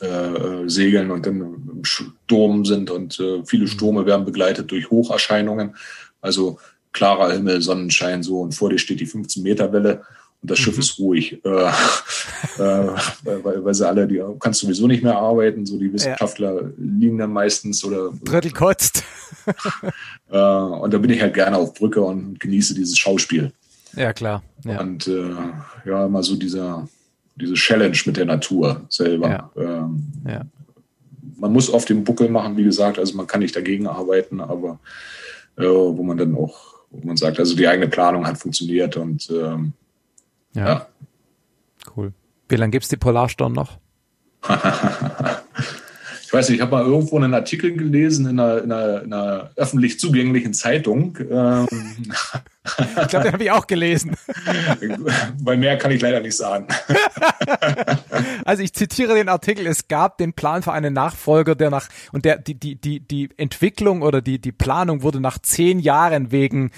äh, 0.00 0.68
segeln 0.68 1.10
und 1.10 1.26
dann 1.26 1.40
im 1.40 1.84
Sturm 1.84 2.64
sind 2.64 2.90
und 2.90 3.20
äh, 3.20 3.44
viele 3.44 3.64
mhm. 3.64 3.68
Stürme 3.68 4.06
werden 4.06 4.24
begleitet 4.24 4.70
durch 4.70 4.90
Hocherscheinungen. 4.90 5.76
Also 6.20 6.58
klarer 6.92 7.32
Himmel, 7.32 7.62
Sonnenschein 7.62 8.22
so 8.22 8.40
und 8.40 8.52
vor 8.52 8.70
dir 8.70 8.78
steht 8.78 9.00
die 9.00 9.06
15 9.06 9.42
Meter 9.42 9.72
Welle 9.72 10.02
und 10.40 10.50
das 10.50 10.58
Schiff 10.58 10.76
mhm. 10.76 10.80
ist 10.80 10.98
ruhig, 10.98 11.44
äh, 11.44 11.48
äh, 12.58 12.88
weil, 13.24 13.64
weil 13.64 13.74
sie 13.74 13.88
alle, 13.88 14.06
die 14.06 14.22
kannst 14.38 14.60
sowieso 14.60 14.86
nicht 14.86 15.02
mehr 15.02 15.16
arbeiten, 15.16 15.66
so 15.66 15.78
die 15.78 15.92
Wissenschaftler 15.92 16.62
ja. 16.62 16.68
liegen 16.76 17.18
dann 17.18 17.32
meistens 17.32 17.84
oder 17.84 18.12
Drittel 18.22 18.52
kotzt. 18.52 19.02
äh, 20.30 20.38
und 20.38 20.94
da 20.94 20.98
bin 20.98 21.10
ich 21.10 21.20
halt 21.20 21.34
gerne 21.34 21.56
auf 21.56 21.74
Brücke 21.74 22.00
und 22.02 22.38
genieße 22.38 22.74
dieses 22.74 22.96
Schauspiel. 22.96 23.52
Ja, 23.96 24.12
klar. 24.12 24.42
Ja. 24.64 24.80
Und 24.80 25.08
äh, 25.08 25.34
ja, 25.84 26.06
immer 26.06 26.22
so 26.22 26.36
dieser, 26.36 26.88
diese 27.34 27.54
Challenge 27.54 27.98
mit 28.06 28.16
der 28.16 28.26
Natur 28.26 28.82
selber. 28.88 29.28
Ja. 29.28 29.50
Ähm, 29.56 30.06
ja. 30.24 30.42
Man 31.36 31.52
muss 31.52 31.68
oft 31.68 31.88
den 31.88 32.04
Buckel 32.04 32.28
machen, 32.28 32.56
wie 32.56 32.64
gesagt, 32.64 32.98
also 32.98 33.16
man 33.16 33.26
kann 33.26 33.40
nicht 33.40 33.56
dagegen 33.56 33.88
arbeiten, 33.88 34.40
aber 34.40 34.78
äh, 35.56 35.64
wo 35.64 36.02
man 36.04 36.16
dann 36.16 36.36
auch, 36.36 36.74
wo 36.90 37.04
man 37.06 37.16
sagt, 37.16 37.40
also 37.40 37.56
die 37.56 37.66
eigene 37.66 37.88
Planung 37.88 38.26
hat 38.26 38.38
funktioniert 38.38 38.96
und 38.96 39.28
ähm, 39.30 39.72
ja. 40.58 40.66
ja. 40.66 40.86
Cool. 41.96 42.12
Wie 42.48 42.56
lange 42.56 42.70
gibt 42.70 42.84
es 42.84 42.88
die 42.88 42.96
Polarstern 42.96 43.52
noch? 43.52 43.78
ich 46.22 46.32
weiß 46.32 46.48
nicht, 46.48 46.56
ich 46.56 46.62
habe 46.62 46.72
mal 46.72 46.84
irgendwo 46.84 47.16
einen 47.16 47.34
Artikel 47.34 47.74
gelesen 47.76 48.26
in 48.26 48.40
einer, 48.40 48.62
in 48.62 48.72
einer, 48.72 49.02
in 49.02 49.12
einer 49.12 49.50
öffentlich 49.56 49.98
zugänglichen 49.98 50.54
Zeitung. 50.54 51.18
Ähm, 51.30 51.66
Ich 53.02 53.08
glaube, 53.08 53.24
den 53.24 53.32
habe 53.32 53.44
ich 53.44 53.50
auch 53.50 53.66
gelesen. 53.66 54.16
Bei 55.42 55.56
mehr 55.56 55.78
kann 55.78 55.90
ich 55.90 56.00
leider 56.00 56.20
nicht 56.20 56.36
sagen. 56.36 56.66
Also 58.44 58.62
ich 58.62 58.72
zitiere 58.72 59.14
den 59.14 59.28
Artikel, 59.28 59.66
es 59.66 59.88
gab 59.88 60.16
den 60.18 60.32
Plan 60.32 60.62
für 60.62 60.72
einen 60.72 60.94
Nachfolger, 60.94 61.54
der 61.54 61.70
nach, 61.70 61.88
und 62.12 62.24
der, 62.24 62.38
die, 62.38 62.54
die, 62.54 62.76
die, 62.76 63.00
die 63.00 63.28
Entwicklung 63.36 64.00
oder 64.00 64.22
die, 64.22 64.40
die 64.40 64.52
Planung 64.52 65.02
wurde 65.02 65.20
nach 65.20 65.38
zehn 65.38 65.78
Jahren 65.78 66.32
wegen, 66.32 66.70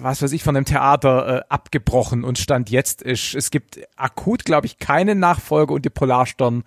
was 0.00 0.22
weiß 0.22 0.32
ich, 0.32 0.42
von 0.42 0.56
einem 0.56 0.64
Theater 0.64 1.38
äh, 1.38 1.42
abgebrochen 1.48 2.24
und 2.24 2.38
stand 2.38 2.70
jetzt 2.70 3.02
ist, 3.02 3.34
es 3.34 3.50
gibt 3.50 3.80
akut, 3.96 4.44
glaube 4.44 4.66
ich, 4.66 4.78
keinen 4.78 5.18
Nachfolger 5.18 5.74
und 5.74 5.84
die 5.84 5.90
Polarstern 5.90 6.64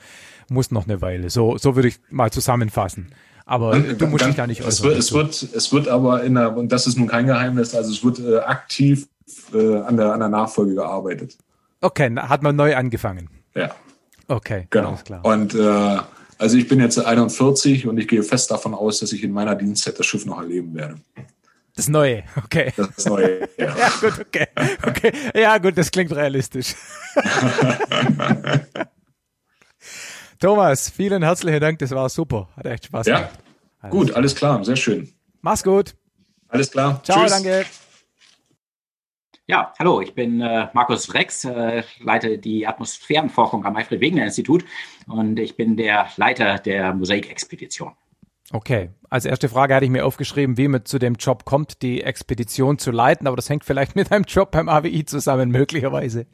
muss 0.49 0.71
noch 0.71 0.85
eine 0.85 1.01
Weile. 1.01 1.29
So, 1.29 1.57
so 1.57 1.75
würde 1.75 1.87
ich 1.89 1.99
mal 2.09 2.31
zusammenfassen. 2.31 3.13
Aber 3.45 3.71
und, 3.71 3.99
du 4.01 4.07
musst 4.07 4.25
dich 4.25 4.35
da 4.35 4.45
nicht 4.45 4.61
äußern. 4.61 4.91
Es 4.91 5.13
wird, 5.13 5.31
es 5.31 5.41
wird, 5.41 5.55
es 5.55 5.73
wird 5.73 5.87
aber 5.87 6.23
in 6.23 6.35
der, 6.35 6.55
und 6.57 6.71
das 6.71 6.85
ist 6.85 6.97
nun 6.97 7.07
kein 7.07 7.27
Geheimnis, 7.27 7.73
also 7.73 7.91
es 7.91 8.03
wird 8.03 8.19
äh, 8.19 8.39
aktiv 8.39 9.07
äh, 9.53 9.77
an, 9.77 9.95
der, 9.95 10.13
an 10.13 10.19
der 10.19 10.29
Nachfolge 10.29 10.75
gearbeitet. 10.75 11.37
Okay, 11.79 12.13
hat 12.15 12.43
man 12.43 12.55
neu 12.55 12.75
angefangen. 12.75 13.29
Ja. 13.55 13.71
Okay, 14.27 14.67
genau. 14.69 14.89
Alles 14.89 15.03
klar. 15.05 15.23
Und 15.23 15.55
äh, 15.55 15.97
also 16.37 16.57
ich 16.57 16.67
bin 16.67 16.79
jetzt 16.79 16.99
41 16.99 17.87
und 17.87 17.97
ich 17.97 18.07
gehe 18.07 18.23
fest 18.23 18.51
davon 18.51 18.73
aus, 18.73 18.99
dass 18.99 19.13
ich 19.13 19.23
in 19.23 19.31
meiner 19.31 19.55
Dienstzeit 19.55 19.97
das 19.97 20.05
Schiff 20.05 20.25
noch 20.25 20.39
erleben 20.39 20.75
werde. 20.75 20.95
Das 21.77 21.87
Neue, 21.89 22.23
okay. 22.35 22.73
Das 22.75 23.05
Neue, 23.05 23.47
ja. 23.55 23.77
ja, 23.77 23.89
gut, 24.01 24.19
okay. 24.19 24.47
okay. 24.83 25.11
Ja, 25.35 25.59
gut, 25.59 25.77
das 25.77 25.91
klingt 25.91 26.11
realistisch. 26.11 26.73
Thomas, 30.39 30.89
vielen 30.89 31.21
herzlichen 31.21 31.59
Dank, 31.61 31.77
das 31.77 31.91
war 31.91 32.09
super. 32.09 32.49
Hat 32.57 32.65
echt 32.65 32.85
Spaß 32.85 33.05
gemacht. 33.05 33.29
Ja, 33.31 33.39
alles 33.81 33.91
gut, 33.91 34.11
alles 34.11 34.35
klar, 34.35 34.65
sehr 34.65 34.75
schön. 34.75 35.13
Mach's 35.41 35.63
gut. 35.63 35.95
Alles 36.47 36.71
klar. 36.71 36.99
Ciao, 37.03 37.21
Tschüss. 37.21 37.31
danke. 37.31 37.65
Ja, 39.45 39.71
hallo, 39.77 40.01
ich 40.01 40.15
bin 40.15 40.41
äh, 40.41 40.69
Markus 40.73 41.13
Rex, 41.13 41.45
äh, 41.45 41.83
leite 41.99 42.39
die 42.39 42.65
Atmosphärenforschung 42.65 43.63
am 43.65 43.75
Alfred 43.75 44.01
Wegener 44.01 44.25
Institut 44.25 44.65
und 45.05 45.37
ich 45.37 45.55
bin 45.55 45.77
der 45.77 46.07
Leiter 46.17 46.57
der 46.57 46.95
Mosaik-Expedition. 46.95 47.93
Okay, 48.51 48.91
als 49.09 49.25
erste 49.25 49.49
Frage 49.49 49.75
hatte 49.75 49.85
ich 49.85 49.91
mir 49.91 50.05
aufgeschrieben, 50.05 50.57
wie 50.57 50.69
man 50.69 50.85
zu 50.85 50.99
dem 50.99 51.15
Job 51.15 51.43
kommt, 51.43 51.81
die 51.81 52.01
Expedition 52.01 52.77
zu 52.77 52.91
leiten, 52.91 53.27
aber 53.27 53.35
das 53.35 53.49
hängt 53.49 53.65
vielleicht 53.65 53.95
mit 53.95 54.11
einem 54.11 54.23
Job 54.23 54.51
beim 54.51 54.69
AWI 54.69 55.03
zusammen, 55.03 55.51
möglicherweise. 55.51 56.27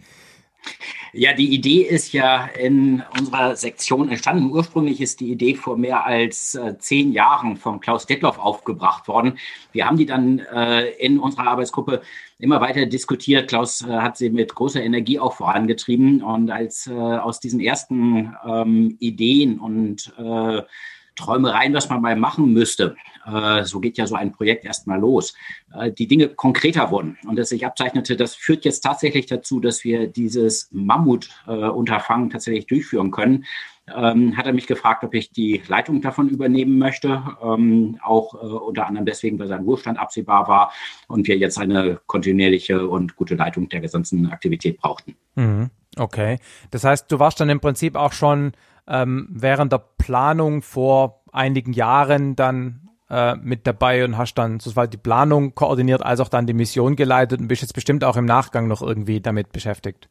Ja, 1.11 1.33
die 1.33 1.53
Idee 1.53 1.81
ist 1.81 2.13
ja 2.13 2.45
in 2.45 3.03
unserer 3.19 3.55
Sektion 3.55 4.09
entstanden. 4.09 4.51
Ursprünglich 4.51 5.01
ist 5.01 5.19
die 5.19 5.31
Idee 5.31 5.55
vor 5.55 5.77
mehr 5.77 6.05
als 6.05 6.55
äh, 6.55 6.77
zehn 6.79 7.11
Jahren 7.11 7.57
von 7.57 7.79
Klaus 7.79 8.07
Detloff 8.07 8.39
aufgebracht 8.39 9.07
worden. 9.07 9.37
Wir 9.71 9.85
haben 9.85 9.97
die 9.97 10.05
dann 10.05 10.39
äh, 10.39 10.89
in 10.91 11.19
unserer 11.19 11.47
Arbeitsgruppe 11.47 12.01
immer 12.39 12.61
weiter 12.61 12.87
diskutiert. 12.87 13.49
Klaus 13.49 13.81
äh, 13.81 13.91
hat 13.91 14.17
sie 14.17 14.31
mit 14.31 14.55
großer 14.55 14.81
Energie 14.81 15.19
auch 15.19 15.33
vorangetrieben. 15.33 16.23
Und 16.23 16.49
als 16.49 16.87
äh, 16.87 16.93
aus 16.93 17.39
diesen 17.39 17.59
ersten 17.59 18.35
ähm, 18.45 18.95
Ideen 18.99 19.59
und 19.59 20.13
äh, 20.17 20.63
Träumereien, 21.15 21.73
was 21.73 21.89
man 21.89 22.01
mal 22.01 22.15
machen 22.15 22.53
müsste. 22.53 22.95
Äh, 23.25 23.63
so 23.63 23.79
geht 23.79 23.97
ja 23.97 24.07
so 24.07 24.15
ein 24.15 24.31
Projekt 24.31 24.65
erstmal 24.65 24.99
los. 24.99 25.33
Äh, 25.73 25.91
die 25.91 26.07
Dinge 26.07 26.29
konkreter 26.29 26.91
wurden 26.91 27.17
und 27.27 27.37
das 27.37 27.49
sich 27.49 27.65
abzeichnete, 27.65 28.15
das 28.15 28.35
führt 28.35 28.65
jetzt 28.65 28.81
tatsächlich 28.81 29.25
dazu, 29.25 29.59
dass 29.59 29.83
wir 29.83 30.07
dieses 30.07 30.69
Mammutunterfangen 30.71 32.29
tatsächlich 32.29 32.67
durchführen 32.67 33.11
können. 33.11 33.45
Ähm, 33.93 34.37
hat 34.37 34.45
er 34.45 34.53
mich 34.53 34.67
gefragt, 34.67 35.03
ob 35.03 35.13
ich 35.13 35.31
die 35.31 35.61
Leitung 35.67 36.01
davon 36.01 36.29
übernehmen 36.29 36.77
möchte, 36.77 37.21
ähm, 37.43 37.99
auch 38.01 38.33
äh, 38.35 38.37
unter 38.37 38.87
anderem 38.87 39.05
deswegen, 39.05 39.37
weil 39.39 39.49
sein 39.49 39.63
Ruhestand 39.63 39.99
absehbar 39.99 40.47
war 40.47 40.71
und 41.09 41.27
wir 41.27 41.37
jetzt 41.37 41.57
eine 41.57 41.99
kontinuierliche 42.07 42.87
und 42.87 43.17
gute 43.17 43.35
Leitung 43.35 43.67
der 43.67 43.81
gesamten 43.81 44.27
Aktivität 44.27 44.77
brauchten. 44.77 45.17
Mhm. 45.35 45.69
Okay, 45.97 46.39
das 46.71 46.83
heißt, 46.83 47.11
du 47.11 47.19
warst 47.19 47.39
dann 47.39 47.49
im 47.49 47.59
Prinzip 47.59 47.95
auch 47.95 48.13
schon 48.13 48.53
ähm, 48.87 49.27
während 49.29 49.71
der 49.71 49.83
Planung 49.97 50.61
vor 50.61 51.21
einigen 51.31 51.73
Jahren 51.73 52.35
dann 52.35 52.89
äh, 53.09 53.35
mit 53.35 53.67
dabei 53.67 54.03
und 54.03 54.17
hast 54.17 54.35
dann 54.35 54.59
sowohl 54.59 54.87
die 54.87 54.97
Planung 54.97 55.55
koordiniert 55.55 56.03
als 56.03 56.19
auch 56.19 56.29
dann 56.29 56.47
die 56.47 56.53
Mission 56.53 56.95
geleitet 56.95 57.39
und 57.39 57.47
bist 57.47 57.61
jetzt 57.61 57.73
bestimmt 57.73 58.03
auch 58.03 58.17
im 58.17 58.25
Nachgang 58.25 58.67
noch 58.67 58.81
irgendwie 58.81 59.21
damit 59.21 59.51
beschäftigt. 59.51 60.09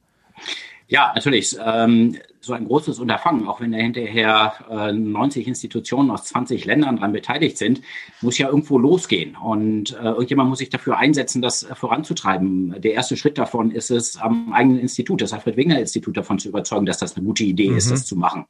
Ja, 0.89 1.13
natürlich. 1.15 1.57
Ähm, 1.65 2.17
so 2.45 2.53
ein 2.53 2.67
großes 2.67 2.99
Unterfangen, 2.99 3.47
auch 3.47 3.61
wenn 3.61 3.73
da 3.73 3.79
hinterher 3.79 4.55
äh, 4.69 4.93
90 4.93 5.47
Institutionen 5.47 6.11
aus 6.11 6.25
20 6.25 6.65
Ländern 6.65 6.97
daran 6.97 7.13
beteiligt 7.13 7.57
sind, 7.57 7.83
muss 8.21 8.37
ja 8.37 8.49
irgendwo 8.49 8.79
losgehen. 8.79 9.37
Und 9.37 9.93
äh, 9.93 10.09
irgendjemand 10.09 10.51
muss 10.51 10.59
sich 10.59 10.69
dafür 10.69 10.99
einsetzen, 10.99 11.41
das 11.41 11.67
voranzutreiben. 11.75 12.81
Der 12.81 12.95
erste 12.95 13.17
Schritt 13.17 13.39
davon 13.39 13.71
ist 13.71 13.91
es, 13.91 14.17
am 14.17 14.53
eigenen 14.53 14.81
Institut, 14.81 15.23
das 15.23 15.33
Alfred 15.33 15.57
Wegener 15.57 15.79
Institut, 15.79 16.17
davon 16.17 16.41
zu 16.41 16.49
überzeugen, 16.49 16.85
dass 16.85 16.99
das 16.99 17.17
eine 17.17 17.25
gute 17.25 17.45
Idee 17.45 17.71
mhm. 17.71 17.77
ist, 17.77 17.91
das 17.93 18.07
zu 18.07 18.17
machen. 18.17 18.47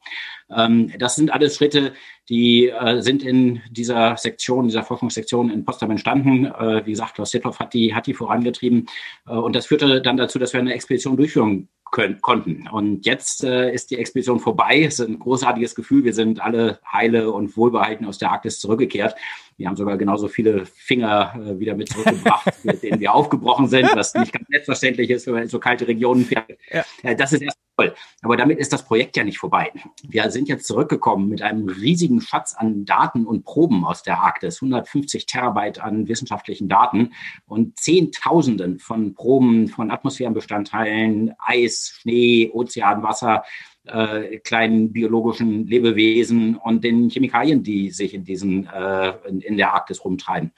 Ähm, 0.51 0.91
das 0.99 1.17
sind 1.17 1.31
alles 1.33 1.57
Schritte, 1.57 1.93
die 2.29 2.69
äh, 2.69 3.03
sind 3.03 3.23
in 3.23 3.61
dieser 3.71 4.17
Sektion, 4.17 4.69
dieser 4.69 4.85
Forschungssektion 4.85 5.51
in 5.51 5.65
Potsdam 5.65 5.91
entstanden. 5.91 6.47
Äh, 6.47 6.87
wie 6.87 6.93
gesagt, 6.93 7.15
Klaus 7.15 7.31
Setthoff 7.31 7.59
hat 7.59 7.75
die, 7.75 7.95
hat 7.95 8.07
die 8.07 8.15
vorangetrieben. 8.15 8.87
Äh, 9.27 9.33
und 9.33 9.55
das 9.55 9.67
führte 9.67 10.01
dann 10.01 10.17
dazu, 10.17 10.39
dass 10.39 10.53
wir 10.53 10.61
eine 10.61 10.73
Expedition 10.73 11.17
durchführen 11.17 11.69
können, 11.93 12.21
konnten. 12.23 12.67
Und 12.69 13.05
jetzt 13.07 13.45
äh, 13.45 13.73
ist 13.73 13.82
die 13.91 13.99
Expedition 13.99 14.41
vorbei. 14.41 14.83
Es 14.83 14.99
ist 14.99 15.09
ein 15.09 15.19
großartiges 15.19 15.75
Gefühl. 15.75 16.05
Wir 16.05 16.15
sind 16.15 16.41
alle 16.41 16.81
heile 16.91 17.33
und 17.33 17.57
wohlbehalten 17.57 18.07
aus 18.07 18.19
der 18.19 18.31
Arktis 18.31 18.61
zurückgekehrt. 18.61 19.15
Wir 19.57 19.69
haben 19.69 19.77
sogar 19.77 19.97
genauso 19.97 20.29
viele 20.29 20.67
Finger 20.67 21.35
äh, 21.37 21.59
wieder 21.59 21.75
mit 21.75 21.89
zurückgebracht, 21.91 22.53
mit 22.65 22.83
denen 22.83 23.01
wir 23.01 23.15
aufgebrochen 23.15 23.69
sind, 23.69 23.95
was 23.95 24.15
nicht 24.15 24.33
ganz 24.33 24.47
selbstverständlich 24.49 25.11
ist, 25.11 25.27
wenn 25.27 25.35
man 25.35 25.43
in 25.45 25.49
so 25.49 25.59
kalte 25.59 25.87
Regionen 25.87 26.25
fährt. 26.25 26.51
Ja. 26.71 26.85
Äh, 27.03 27.17
das 27.17 27.33
ist 27.33 27.43
erst 27.43 27.59
toll. 27.77 27.95
Aber 28.23 28.37
damit 28.37 28.59
ist 28.59 28.73
das 28.73 28.85
Projekt 28.85 29.17
ja 29.17 29.25
nicht 29.25 29.39
vorbei. 29.39 29.71
Wir 30.03 30.31
sind 30.31 30.49
jetzt 30.49 30.67
zurückgekommen 30.67 31.29
mit 31.29 31.43
einem 31.43 31.69
riesigen 31.69 32.21
Schatz 32.21 32.55
an 32.55 32.85
Daten 32.85 33.27
und 33.27 33.45
Proben 33.45 33.85
aus 33.85 34.03
der 34.03 34.19
Arktis, 34.19 34.63
150 34.63 35.27
Terabyte 35.27 35.81
an 35.81 36.09
wissenschaftlichen 36.09 36.69
Daten 36.69 37.13
und 37.47 37.79
Zehntausenden 37.79 38.79
von 38.79 39.15
Proben 39.15 39.69
von 39.69 39.91
Atmosphärenbestandteilen, 39.91 41.35
Eis, 41.39 41.99
Schnee, 42.01 42.51
Ozeanwasser, 42.53 43.45
äh, 43.87 44.39
kleinen 44.39 44.93
biologischen 44.93 45.67
Lebewesen 45.67 46.57
und 46.57 46.85
den 46.85 47.11
Chemikalien, 47.11 47.63
die 47.63 47.91
sich 47.91 48.15
in 48.15 48.25
diesen 48.25 48.67
äh, 48.67 49.13
in, 49.29 49.41
in, 49.41 49.57
der 49.57 49.75
Arktis 49.75 50.05
rumtreiben. 50.05 50.53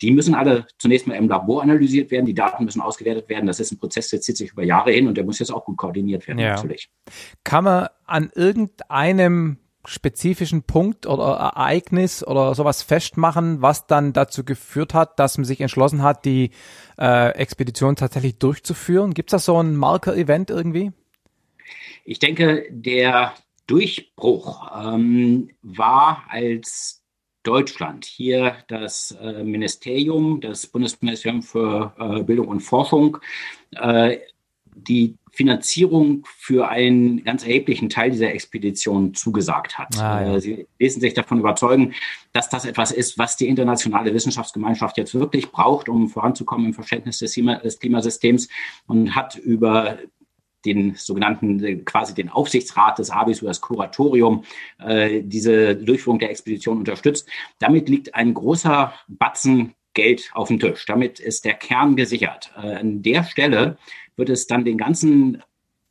Die 0.00 0.10
müssen 0.10 0.34
alle 0.34 0.66
zunächst 0.78 1.06
mal 1.06 1.14
im 1.14 1.28
Labor 1.28 1.62
analysiert 1.62 2.10
werden, 2.10 2.26
die 2.26 2.34
Daten 2.34 2.64
müssen 2.64 2.80
ausgewertet 2.80 3.28
werden. 3.28 3.46
Das 3.46 3.60
ist 3.60 3.72
ein 3.72 3.78
Prozess, 3.78 4.08
der 4.08 4.20
zieht 4.20 4.38
sich 4.38 4.52
über 4.52 4.62
Jahre 4.62 4.92
hin 4.92 5.08
und 5.08 5.16
der 5.16 5.24
muss 5.24 5.38
jetzt 5.38 5.52
auch 5.52 5.64
gut 5.64 5.76
koordiniert 5.76 6.26
werden, 6.26 6.38
ja. 6.38 6.54
natürlich. 6.54 6.88
Kann 7.44 7.64
man 7.64 7.88
an 8.06 8.30
irgendeinem 8.34 9.58
spezifischen 9.84 10.62
Punkt 10.62 11.06
oder 11.06 11.34
Ereignis 11.34 12.26
oder 12.26 12.54
sowas 12.54 12.82
festmachen, 12.82 13.62
was 13.62 13.86
dann 13.86 14.12
dazu 14.12 14.44
geführt 14.44 14.94
hat, 14.94 15.18
dass 15.18 15.38
man 15.38 15.44
sich 15.44 15.60
entschlossen 15.60 16.02
hat, 16.02 16.24
die 16.24 16.50
äh, 16.98 17.30
Expedition 17.30 17.96
tatsächlich 17.96 18.38
durchzuführen? 18.38 19.14
Gibt 19.14 19.30
es 19.30 19.32
da 19.32 19.38
so 19.38 19.62
ein 19.62 19.76
Marker-Event 19.76 20.50
irgendwie? 20.50 20.92
Ich 22.04 22.18
denke, 22.18 22.66
der 22.70 23.34
Durchbruch 23.66 24.70
ähm, 24.76 25.50
war, 25.62 26.24
als 26.28 27.02
Deutschland 27.42 28.04
hier 28.04 28.56
das 28.68 29.16
äh, 29.20 29.44
Ministerium, 29.44 30.40
das 30.40 30.66
Bundesministerium 30.66 31.42
für 31.42 31.94
äh, 31.98 32.22
Bildung 32.22 32.48
und 32.48 32.60
Forschung, 32.60 33.18
äh, 33.72 34.18
die 34.74 35.16
Finanzierung 35.32 36.24
für 36.38 36.68
einen 36.68 37.24
ganz 37.24 37.44
erheblichen 37.44 37.88
Teil 37.88 38.10
dieser 38.10 38.34
Expedition 38.34 39.14
zugesagt 39.14 39.78
hat. 39.78 39.96
Ah, 39.98 40.22
ja. 40.22 40.34
Äh, 40.34 40.40
Sie 40.40 40.66
lesen 40.78 41.00
sich 41.00 41.14
davon 41.14 41.38
überzeugen, 41.38 41.94
dass 42.32 42.48
das 42.48 42.64
etwas 42.64 42.90
ist, 42.90 43.18
was 43.18 43.36
die 43.36 43.48
internationale 43.48 44.12
Wissenschaftsgemeinschaft 44.12 44.98
jetzt 44.98 45.14
wirklich 45.14 45.50
braucht, 45.50 45.88
um 45.88 46.08
voranzukommen 46.08 46.66
im 46.66 46.74
Verständnis 46.74 47.18
des, 47.18 47.34
Klimasystems 47.78 48.48
und 48.86 49.14
hat 49.14 49.36
über 49.36 49.98
den 50.64 50.94
sogenannten, 50.94 51.84
quasi 51.84 52.14
den 52.14 52.28
Aufsichtsrat 52.28 52.98
des 52.98 53.10
ABIS 53.10 53.42
oder 53.42 53.50
das 53.50 53.60
Kuratorium, 53.60 54.44
äh, 54.78 55.22
diese 55.22 55.76
Durchführung 55.76 56.18
der 56.18 56.30
Expedition 56.30 56.78
unterstützt. 56.78 57.28
Damit 57.58 57.88
liegt 57.88 58.14
ein 58.14 58.34
großer 58.34 58.92
Batzen 59.08 59.74
Geld 59.94 60.30
auf 60.34 60.48
dem 60.48 60.60
Tisch. 60.60 60.86
Damit 60.86 61.18
ist 61.18 61.44
der 61.44 61.54
Kern 61.54 61.96
gesichert. 61.96 62.52
Äh, 62.56 62.76
an 62.76 63.02
der 63.02 63.24
Stelle 63.24 63.76
wird 64.16 64.28
es 64.28 64.46
dann 64.46 64.64
den 64.64 64.78
ganzen 64.78 65.42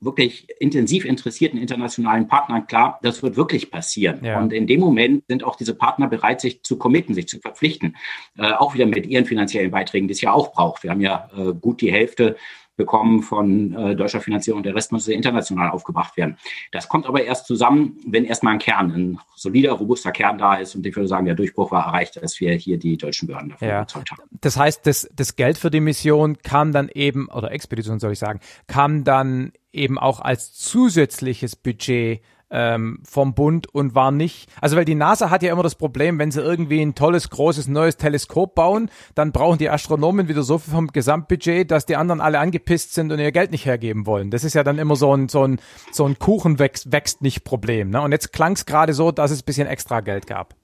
wirklich 0.02 0.48
intensiv 0.60 1.04
interessierten 1.04 1.60
internationalen 1.60 2.28
Partnern 2.28 2.68
klar, 2.68 3.00
das 3.02 3.22
wird 3.22 3.36
wirklich 3.36 3.70
passieren. 3.70 4.24
Ja. 4.24 4.40
Und 4.40 4.54
in 4.54 4.66
dem 4.66 4.80
Moment 4.80 5.26
sind 5.28 5.44
auch 5.44 5.58
diese 5.58 5.76
Partner 5.76 6.08
bereit, 6.08 6.40
sich 6.40 6.64
zu 6.64 6.78
committen, 6.78 7.14
sich 7.14 7.28
zu 7.28 7.40
verpflichten. 7.40 7.98
Äh, 8.38 8.54
auch 8.54 8.74
wieder 8.74 8.86
mit 8.86 9.08
ihren 9.08 9.26
finanziellen 9.26 9.72
Beiträgen, 9.72 10.08
die 10.08 10.14
es 10.14 10.22
ja 10.22 10.32
auch 10.32 10.54
braucht. 10.54 10.84
Wir 10.84 10.92
haben 10.92 11.02
ja 11.02 11.30
äh, 11.36 11.54
gut 11.54 11.82
die 11.82 11.92
Hälfte 11.92 12.38
bekommen 12.80 13.22
von 13.22 13.76
äh, 13.76 13.96
deutscher 13.96 14.22
Finanzierung. 14.22 14.64
Der 14.64 14.74
Rest 14.74 14.92
muss 14.94 15.08
international 15.08 15.70
aufgebracht 15.70 16.16
werden. 16.18 16.38
Das 16.72 16.88
kommt 16.88 17.06
aber 17.06 17.24
erst 17.24 17.46
zusammen, 17.46 17.98
wenn 18.08 18.24
erstmal 18.24 18.54
ein 18.54 18.60
Kern, 18.60 18.92
ein 18.92 19.20
solider, 19.36 19.74
robuster 19.74 20.12
Kern 20.12 20.38
da 20.38 20.56
ist. 20.56 20.76
Und 20.76 20.86
ich 20.86 20.96
würde 20.96 21.10
sagen, 21.10 21.26
der 21.26 21.36
Durchbruch 21.36 21.72
war 21.72 21.86
erreicht, 21.86 22.16
dass 22.24 22.40
wir 22.40 22.54
hier 22.54 22.80
die 22.80 22.98
deutschen 22.98 23.28
Behörden 23.28 23.50
dafür 23.50 23.68
ja. 23.68 23.78
überzeugt 23.80 24.12
haben. 24.12 24.24
Das 24.42 24.58
heißt, 24.58 24.88
das, 24.88 25.10
das 25.14 25.36
Geld 25.36 25.58
für 25.58 25.70
die 25.70 25.82
Mission 25.82 26.38
kam 26.42 26.72
dann 26.72 26.90
eben, 26.94 27.28
oder 27.28 27.52
Expedition 27.52 28.00
soll 28.00 28.14
ich 28.14 28.20
sagen, 28.20 28.40
kam 28.68 29.04
dann 29.04 29.52
eben 29.74 30.00
auch 30.00 30.22
als 30.22 30.54
zusätzliches 30.54 31.58
Budget 31.58 32.22
ähm, 32.52 33.00
vom 33.04 33.34
Bund 33.34 33.68
und 33.74 33.96
war 33.96 34.12
nicht, 34.12 34.50
also 34.62 34.76
weil 34.76 34.86
die 34.86 34.96
NASA 34.96 35.30
hat 35.30 35.44
ja 35.44 35.52
immer 35.52 35.64
das 35.64 35.76
Problem, 35.76 36.20
wenn 36.20 36.32
sie 36.32 36.42
irgendwie 36.42 36.82
ein 36.82 36.96
tolles, 36.96 37.30
großes, 37.30 37.68
neues 37.68 37.98
Teleskop 37.98 38.56
bauen, 38.56 38.90
dann 39.16 39.32
brauchen 39.32 39.58
die 39.58 39.70
Astronomen 39.70 40.28
wieder 40.28 40.44
so 40.44 40.58
viel 40.58 40.74
vom 40.74 40.88
Gesamtbudget, 40.88 41.70
dass 41.70 41.86
die 41.86 41.96
anderen 41.96 42.22
alle 42.22 42.40
angepisst 42.40 42.94
sind 42.94 43.12
und 43.12 43.20
ihr 43.20 43.32
Geld 43.32 43.52
nicht 43.52 43.66
hergeben 43.66 44.06
wollen. 44.06 44.32
Das 44.32 44.44
ist 44.44 44.54
ja 44.54 44.64
dann 44.64 44.80
immer 44.80 44.96
so 44.96 45.16
ein, 45.16 45.30
so 45.30 45.44
ein, 45.48 45.60
so 45.92 46.06
ein 46.06 46.18
Kuchen 46.18 46.60
wächst, 46.60 46.92
wächst 46.92 47.22
nicht 47.22 47.44
Problem. 47.44 47.90
Ne? 47.90 48.02
Und 48.02 48.12
jetzt 48.12 48.34
klang 48.34 48.54
es 48.54 48.66
gerade 48.66 48.94
so, 48.94 49.12
dass 49.12 49.32
es 49.32 49.44
bisschen 49.44 49.68
extra 49.68 50.02
Geld 50.02 50.28
gab. 50.28 50.56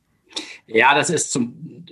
Ja, 0.67 0.95
das 0.95 1.09
ist 1.09 1.31
zum 1.31 1.85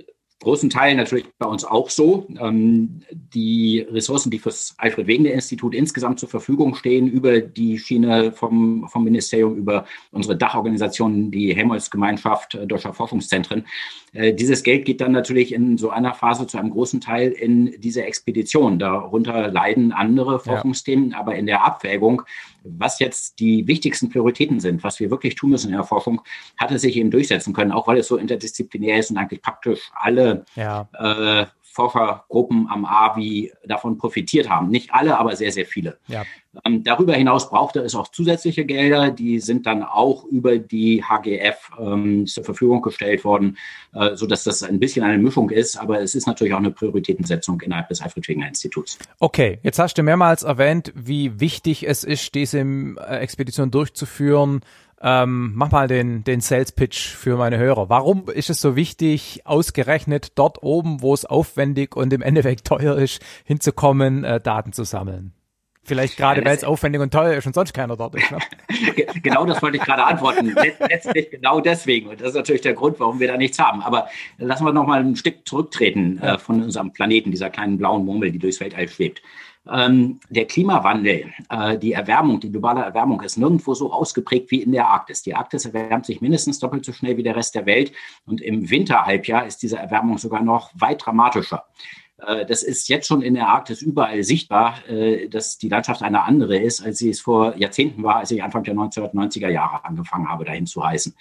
großen 0.43 0.69
Teil 0.69 0.95
natürlich 0.95 1.25
bei 1.39 1.47
uns 1.47 1.65
auch 1.65 1.89
so. 1.89 2.27
Ähm, 2.39 3.01
die 3.11 3.85
Ressourcen, 3.89 4.29
die 4.29 4.39
fürs 4.39 4.75
Alfred 4.77 5.07
Wegener 5.07 5.31
Institut 5.31 5.73
insgesamt 5.73 6.19
zur 6.19 6.29
Verfügung 6.29 6.75
stehen, 6.75 7.07
über 7.07 7.39
die 7.41 7.79
Schiene 7.79 8.31
vom, 8.31 8.87
vom 8.89 9.03
Ministerium, 9.03 9.55
über 9.55 9.85
unsere 10.11 10.37
Dachorganisationen, 10.37 11.31
die 11.31 11.55
Helmholtz-Gemeinschaft 11.55 12.55
äh, 12.55 12.67
Deutscher 12.67 12.93
Forschungszentren. 12.93 13.65
Äh, 14.13 14.33
dieses 14.33 14.63
Geld 14.63 14.85
geht 14.85 15.01
dann 15.01 15.11
natürlich 15.11 15.53
in 15.53 15.77
so 15.77 15.89
einer 15.89 16.13
Phase 16.13 16.45
zu 16.47 16.57
einem 16.57 16.69
großen 16.69 17.01
Teil 17.01 17.31
in 17.31 17.73
diese 17.79 18.03
Expedition. 18.03 18.79
Darunter 18.79 19.49
leiden 19.49 19.91
andere 19.91 20.39
Forschungsthemen, 20.39 21.11
ja. 21.11 21.19
aber 21.19 21.35
in 21.35 21.45
der 21.45 21.65
Abwägung, 21.65 22.21
was 22.63 22.99
jetzt 22.99 23.39
die 23.39 23.67
wichtigsten 23.67 24.09
Prioritäten 24.09 24.59
sind, 24.59 24.83
was 24.83 24.99
wir 24.99 25.09
wirklich 25.09 25.35
tun 25.35 25.51
müssen 25.51 25.67
in 25.67 25.75
der 25.75 25.83
Forschung, 25.83 26.21
hat 26.57 26.71
es 26.71 26.81
sich 26.81 26.95
eben 26.95 27.11
durchsetzen 27.11 27.53
können, 27.53 27.71
auch 27.71 27.87
weil 27.87 27.97
es 27.97 28.07
so 28.07 28.17
interdisziplinär 28.17 28.99
ist 28.99 29.11
und 29.11 29.17
eigentlich 29.17 29.41
praktisch 29.41 29.91
alle 29.95 30.45
ja. 30.55 30.87
äh, 30.93 31.45
Forschergruppen 31.73 32.67
am 32.69 32.85
AVI 32.85 33.51
davon 33.65 33.97
profitiert 33.97 34.47
haben. 34.47 34.69
Nicht 34.69 34.93
alle, 34.93 35.17
aber 35.17 35.35
sehr, 35.35 35.51
sehr 35.51 35.65
viele. 35.65 35.97
Ja. 36.07 36.23
Ähm, 36.63 36.83
darüber 36.83 37.15
hinaus 37.15 37.49
brauchte 37.49 37.79
es 37.79 37.95
auch 37.95 38.09
zusätzliche 38.09 38.63
Gelder, 38.63 39.09
die 39.09 39.39
sind 39.39 39.65
dann 39.65 39.81
auch 39.81 40.23
über 40.25 40.59
die 40.59 41.03
HGF 41.03 41.71
ähm, 41.79 42.27
zur 42.27 42.43
Verfügung 42.43 42.83
gestellt 42.83 43.23
worden, 43.23 43.57
äh, 43.95 44.15
so 44.15 44.27
dass 44.27 44.43
das 44.43 44.61
ein 44.61 44.79
bisschen 44.79 45.03
eine 45.03 45.17
Mischung 45.17 45.49
ist, 45.49 45.77
aber 45.77 45.99
es 45.99 46.13
ist 46.13 46.27
natürlich 46.27 46.53
auch 46.53 46.59
eine 46.59 46.69
Prioritätensetzung 46.69 47.59
innerhalb 47.61 47.87
des 47.89 48.01
Alfred 48.01 48.27
Wegener 48.27 48.47
Instituts. 48.47 48.99
Okay, 49.19 49.57
jetzt 49.63 49.79
hast 49.79 49.97
du 49.97 50.03
mehrmals 50.03 50.43
erwähnt, 50.43 50.93
wie 50.95 51.39
wichtig 51.39 51.87
es 51.87 52.03
ist, 52.03 52.35
diese 52.35 52.59
äh, 52.59 53.17
Expedition 53.17 53.71
durchzuführen 53.71 54.61
ähm, 55.03 55.51
mach 55.55 55.71
mal 55.71 55.87
den, 55.89 56.23
den 56.23 56.39
Sales 56.39 56.71
Pitch 56.71 57.09
für 57.09 57.35
meine 57.35 57.57
Hörer. 57.57 57.89
Warum 57.89 58.29
ist 58.29 58.49
es 58.49 58.61
so 58.61 58.77
wichtig, 58.77 59.41
ausgerechnet 59.43 60.31
dort 60.39 60.63
oben, 60.63 61.01
wo 61.01 61.13
es 61.13 61.25
aufwendig 61.25 61.95
und 61.95 62.13
im 62.13 62.21
Endeffekt 62.21 62.65
teuer 62.67 62.95
ist, 62.95 63.21
hinzukommen, 63.43 64.23
äh, 64.23 64.39
Daten 64.39 64.71
zu 64.71 64.85
sammeln? 64.85 65.33
Vielleicht 65.85 66.15
gerade, 66.15 66.45
weil 66.45 66.55
es 66.55 66.63
aufwendig 66.63 67.01
und 67.01 67.11
teuer 67.11 67.33
ist 67.33 67.45
und 67.45 67.53
sonst 67.53 67.73
keiner 67.73 67.97
dort 67.97 68.15
ist. 68.15 68.31
Ne? 68.31 68.37
genau 69.21 69.45
das 69.45 69.61
wollte 69.61 69.75
ich 69.75 69.83
gerade 69.83 70.05
antworten. 70.05 70.55
Letztlich 70.79 71.29
genau 71.29 71.59
deswegen. 71.59 72.07
Und 72.07 72.21
das 72.21 72.29
ist 72.29 72.35
natürlich 72.35 72.61
der 72.61 72.73
Grund, 72.73 73.01
warum 73.01 73.19
wir 73.19 73.27
da 73.27 73.35
nichts 73.35 73.59
haben. 73.59 73.81
Aber 73.81 74.07
lassen 74.37 74.65
wir 74.65 74.71
noch 74.71 74.87
mal 74.87 75.01
ein 75.01 75.17
Stück 75.17 75.45
zurücktreten 75.45 76.19
äh, 76.19 76.37
von 76.37 76.63
unserem 76.63 76.93
Planeten, 76.93 77.31
dieser 77.31 77.49
kleinen 77.49 77.77
blauen 77.77 78.05
Murmel, 78.05 78.31
die 78.31 78.39
durchs 78.39 78.61
Weltall 78.61 78.87
schwebt. 78.87 79.21
Ähm, 79.71 80.19
der 80.29 80.45
Klimawandel, 80.45 81.31
äh, 81.49 81.77
die 81.77 81.93
Erwärmung, 81.93 82.41
die 82.41 82.51
globale 82.51 82.81
Erwärmung 82.81 83.21
ist 83.21 83.37
nirgendwo 83.37 83.73
so 83.73 83.93
ausgeprägt 83.93 84.51
wie 84.51 84.61
in 84.61 84.73
der 84.73 84.87
Arktis. 84.87 85.23
Die 85.23 85.35
Arktis 85.35 85.65
erwärmt 85.65 86.05
sich 86.05 86.19
mindestens 86.19 86.59
doppelt 86.59 86.83
so 86.83 86.91
schnell 86.91 87.15
wie 87.15 87.23
der 87.23 87.35
Rest 87.35 87.55
der 87.55 87.65
Welt. 87.65 87.93
Und 88.25 88.41
im 88.41 88.69
Winterhalbjahr 88.69 89.45
ist 89.45 89.63
diese 89.63 89.77
Erwärmung 89.77 90.17
sogar 90.17 90.43
noch 90.43 90.71
weit 90.75 91.05
dramatischer. 91.05 91.63
Äh, 92.17 92.45
das 92.45 92.63
ist 92.63 92.89
jetzt 92.89 93.07
schon 93.07 93.21
in 93.21 93.35
der 93.35 93.47
Arktis 93.47 93.81
überall 93.81 94.23
sichtbar, 94.23 94.85
äh, 94.89 95.29
dass 95.29 95.57
die 95.57 95.69
Landschaft 95.69 96.01
eine 96.01 96.23
andere 96.23 96.57
ist, 96.57 96.85
als 96.85 96.97
sie 96.97 97.09
es 97.09 97.21
vor 97.21 97.55
Jahrzehnten 97.57 98.03
war, 98.03 98.17
als 98.17 98.31
ich 98.31 98.43
Anfang 98.43 98.63
der 98.63 98.75
1990er 98.75 99.49
Jahre 99.49 99.85
angefangen 99.85 100.27
habe, 100.29 100.43
dahin 100.45 100.65
zu 100.65 100.85
heißen. 100.85 101.15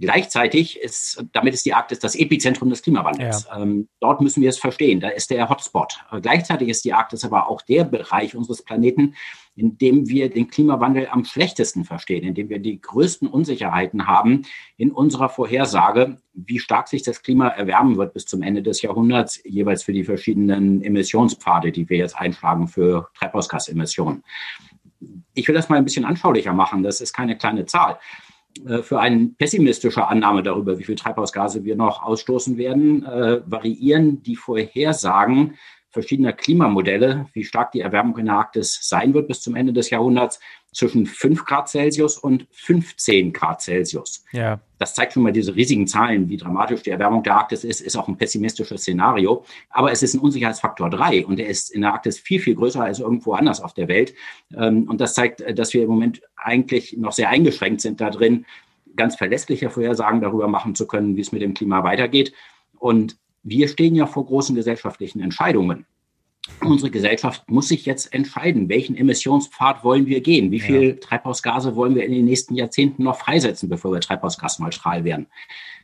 Gleichzeitig 0.00 0.80
ist, 0.80 1.24
damit 1.32 1.54
ist 1.54 1.66
die 1.66 1.74
Arktis 1.74 1.98
das 1.98 2.14
Epizentrum 2.14 2.70
des 2.70 2.82
Klimawandels. 2.82 3.46
Ja. 3.50 3.60
Ähm, 3.60 3.88
dort 3.98 4.20
müssen 4.20 4.40
wir 4.42 4.48
es 4.48 4.58
verstehen. 4.58 5.00
Da 5.00 5.08
ist 5.08 5.30
der 5.30 5.48
Hotspot. 5.48 5.98
Gleichzeitig 6.22 6.68
ist 6.68 6.84
die 6.84 6.92
Arktis 6.92 7.24
aber 7.24 7.50
auch 7.50 7.62
der 7.62 7.82
Bereich 7.82 8.36
unseres 8.36 8.62
Planeten, 8.62 9.16
in 9.56 9.76
dem 9.76 10.08
wir 10.08 10.30
den 10.30 10.46
Klimawandel 10.46 11.08
am 11.10 11.24
schlechtesten 11.24 11.84
verstehen, 11.84 12.22
in 12.22 12.34
dem 12.34 12.48
wir 12.48 12.60
die 12.60 12.80
größten 12.80 13.26
Unsicherheiten 13.26 14.06
haben 14.06 14.42
in 14.76 14.92
unserer 14.92 15.28
Vorhersage, 15.28 16.18
wie 16.32 16.60
stark 16.60 16.86
sich 16.86 17.02
das 17.02 17.22
Klima 17.22 17.48
erwärmen 17.48 17.96
wird 17.96 18.14
bis 18.14 18.24
zum 18.24 18.42
Ende 18.42 18.62
des 18.62 18.82
Jahrhunderts, 18.82 19.40
jeweils 19.44 19.82
für 19.82 19.92
die 19.92 20.04
verschiedenen 20.04 20.80
Emissionspfade, 20.80 21.72
die 21.72 21.88
wir 21.88 21.96
jetzt 21.98 22.16
einschlagen 22.16 22.68
für 22.68 23.08
Treibhausgasemissionen. 23.18 24.22
Ich 25.34 25.48
will 25.48 25.56
das 25.56 25.68
mal 25.68 25.76
ein 25.76 25.84
bisschen 25.84 26.04
anschaulicher 26.04 26.52
machen. 26.52 26.84
Das 26.84 27.00
ist 27.00 27.12
keine 27.12 27.36
kleine 27.36 27.66
Zahl. 27.66 27.98
Äh, 28.66 28.82
für 28.82 29.00
eine 29.00 29.30
pessimistische 29.38 30.06
Annahme 30.06 30.42
darüber, 30.42 30.78
wie 30.78 30.84
viel 30.84 30.96
Treibhausgase 30.96 31.64
wir 31.64 31.76
noch 31.76 32.02
ausstoßen 32.02 32.56
werden, 32.56 33.04
äh, 33.04 33.40
variieren 33.46 34.22
die 34.22 34.36
Vorhersagen 34.36 35.54
verschiedener 35.90 36.32
Klimamodelle, 36.32 37.26
wie 37.32 37.44
stark 37.44 37.72
die 37.72 37.80
Erwärmung 37.80 38.18
in 38.18 38.26
der 38.26 38.34
Arktis 38.34 38.78
sein 38.82 39.14
wird 39.14 39.26
bis 39.26 39.40
zum 39.40 39.56
Ende 39.56 39.72
des 39.72 39.90
Jahrhunderts, 39.90 40.38
zwischen 40.78 41.06
5 41.06 41.44
Grad 41.44 41.68
Celsius 41.68 42.18
und 42.18 42.46
15 42.52 43.32
Grad 43.32 43.60
Celsius. 43.60 44.24
Ja. 44.30 44.60
Das 44.78 44.94
zeigt 44.94 45.12
schon 45.12 45.24
mal 45.24 45.32
diese 45.32 45.56
riesigen 45.56 45.88
Zahlen, 45.88 46.28
wie 46.28 46.36
dramatisch 46.36 46.82
die 46.82 46.90
Erwärmung 46.90 47.24
der 47.24 47.34
Arktis 47.34 47.64
ist, 47.64 47.80
ist 47.80 47.96
auch 47.96 48.06
ein 48.06 48.16
pessimistisches 48.16 48.82
Szenario. 48.82 49.44
Aber 49.70 49.90
es 49.90 50.04
ist 50.04 50.14
ein 50.14 50.20
Unsicherheitsfaktor 50.20 50.88
3 50.88 51.26
und 51.26 51.40
er 51.40 51.48
ist 51.48 51.70
in 51.70 51.80
der 51.80 51.94
Arktis 51.94 52.20
viel, 52.20 52.38
viel 52.38 52.54
größer 52.54 52.80
als 52.80 53.00
irgendwo 53.00 53.32
anders 53.32 53.60
auf 53.60 53.74
der 53.74 53.88
Welt. 53.88 54.14
Ähm, 54.56 54.88
und 54.88 55.00
das 55.00 55.14
zeigt, 55.14 55.42
dass 55.58 55.74
wir 55.74 55.82
im 55.82 55.88
Moment 55.88 56.22
eigentlich 56.36 56.96
noch 56.96 57.12
sehr 57.12 57.28
eingeschränkt 57.28 57.80
sind 57.80 58.00
da 58.00 58.10
drin, 58.10 58.46
ganz 58.94 59.16
verlässliche 59.16 59.70
Vorhersagen 59.70 60.20
darüber 60.20 60.46
machen 60.46 60.76
zu 60.76 60.86
können, 60.86 61.16
wie 61.16 61.22
es 61.22 61.32
mit 61.32 61.42
dem 61.42 61.54
Klima 61.54 61.82
weitergeht. 61.82 62.32
Und 62.78 63.16
wir 63.42 63.66
stehen 63.66 63.96
ja 63.96 64.06
vor 64.06 64.26
großen 64.26 64.54
gesellschaftlichen 64.54 65.20
Entscheidungen. 65.20 65.86
Unsere 66.60 66.90
Gesellschaft 66.90 67.48
muss 67.48 67.68
sich 67.68 67.84
jetzt 67.86 68.12
entscheiden, 68.12 68.68
welchen 68.68 68.96
Emissionspfad 68.96 69.84
wollen 69.84 70.06
wir 70.06 70.20
gehen? 70.20 70.50
Wie 70.50 70.60
viel 70.60 70.82
ja. 70.82 70.94
Treibhausgase 70.94 71.76
wollen 71.76 71.94
wir 71.94 72.04
in 72.04 72.12
den 72.12 72.24
nächsten 72.24 72.54
Jahrzehnten 72.54 73.02
noch 73.02 73.18
freisetzen, 73.18 73.68
bevor 73.68 73.92
wir 73.92 74.00
treibhausgasneutral 74.00 75.04
werden? 75.04 75.26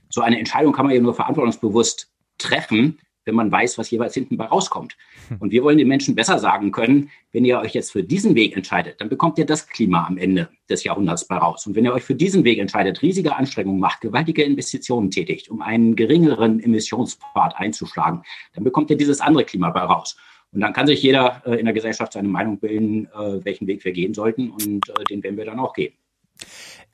So 0.09 0.21
eine 0.21 0.39
Entscheidung 0.39 0.73
kann 0.73 0.87
man 0.87 0.95
ja 0.95 1.01
nur 1.01 1.15
verantwortungsbewusst 1.15 2.11
treffen, 2.39 2.99
wenn 3.25 3.35
man 3.35 3.51
weiß, 3.51 3.79
was 3.79 3.91
jeweils 3.91 4.15
hinten 4.15 4.37
bei 4.37 4.47
rauskommt. 4.47 4.97
Hm. 5.29 5.39
Und 5.41 5.51
wir 5.51 5.63
wollen 5.65 5.79
den 5.79 5.89
Menschen 5.89 6.15
besser 6.15 6.39
sagen 6.39 6.73
können, 6.73 7.11
wenn 7.33 7.45
ihr 7.45 7.59
euch 7.59 7.75
jetzt 7.75 7.93
für 7.93 8.03
diesen 8.03 8.35
Weg 8.35 8.57
entscheidet, 8.57 9.01
dann 9.01 9.09
bekommt 9.09 9.39
ihr 9.39 9.47
das 9.47 9.67
Klima 9.69 10.07
am 10.07 10.19
Ende 10.19 10.51
des 10.69 10.85
Jahrhunderts 10.85 11.27
bei 11.27 11.37
raus. 11.37 11.67
Und 11.67 11.75
wenn 11.75 11.85
ihr 11.85 11.93
euch 11.93 12.05
für 12.05 12.15
diesen 12.15 12.45
Weg 12.45 12.59
entscheidet, 12.59 13.03
riesige 13.03 13.37
Anstrengungen 13.37 13.81
macht, 13.81 14.01
gewaltige 14.01 14.43
Investitionen 14.43 15.11
tätigt, 15.11 15.49
um 15.49 15.63
einen 15.63 15.97
geringeren 15.97 16.61
Emissionspfad 16.61 17.57
einzuschlagen, 17.57 18.23
dann 18.55 18.65
bekommt 18.65 18.91
ihr 18.91 18.97
dieses 18.97 19.21
andere 19.21 19.45
Klima 19.45 19.71
bei 19.71 19.81
raus. 19.81 20.17
Und 20.55 20.61
dann 20.61 20.73
kann 20.73 20.87
sich 20.87 21.03
jeder 21.03 21.43
äh, 21.45 21.57
in 21.57 21.65
der 21.65 21.75
Gesellschaft 21.75 22.13
seine 22.13 22.29
Meinung 22.29 22.59
bilden, 22.59 23.07
äh, 23.07 23.45
welchen 23.45 23.67
Weg 23.67 23.85
wir 23.85 23.93
gehen 23.93 24.15
sollten 24.15 24.51
und 24.51 24.89
äh, 24.89 25.05
den 25.11 25.23
werden 25.23 25.37
wir 25.37 25.45
dann 25.45 25.59
auch 25.59 25.75
gehen. 25.75 25.93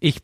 Ich 0.00 0.22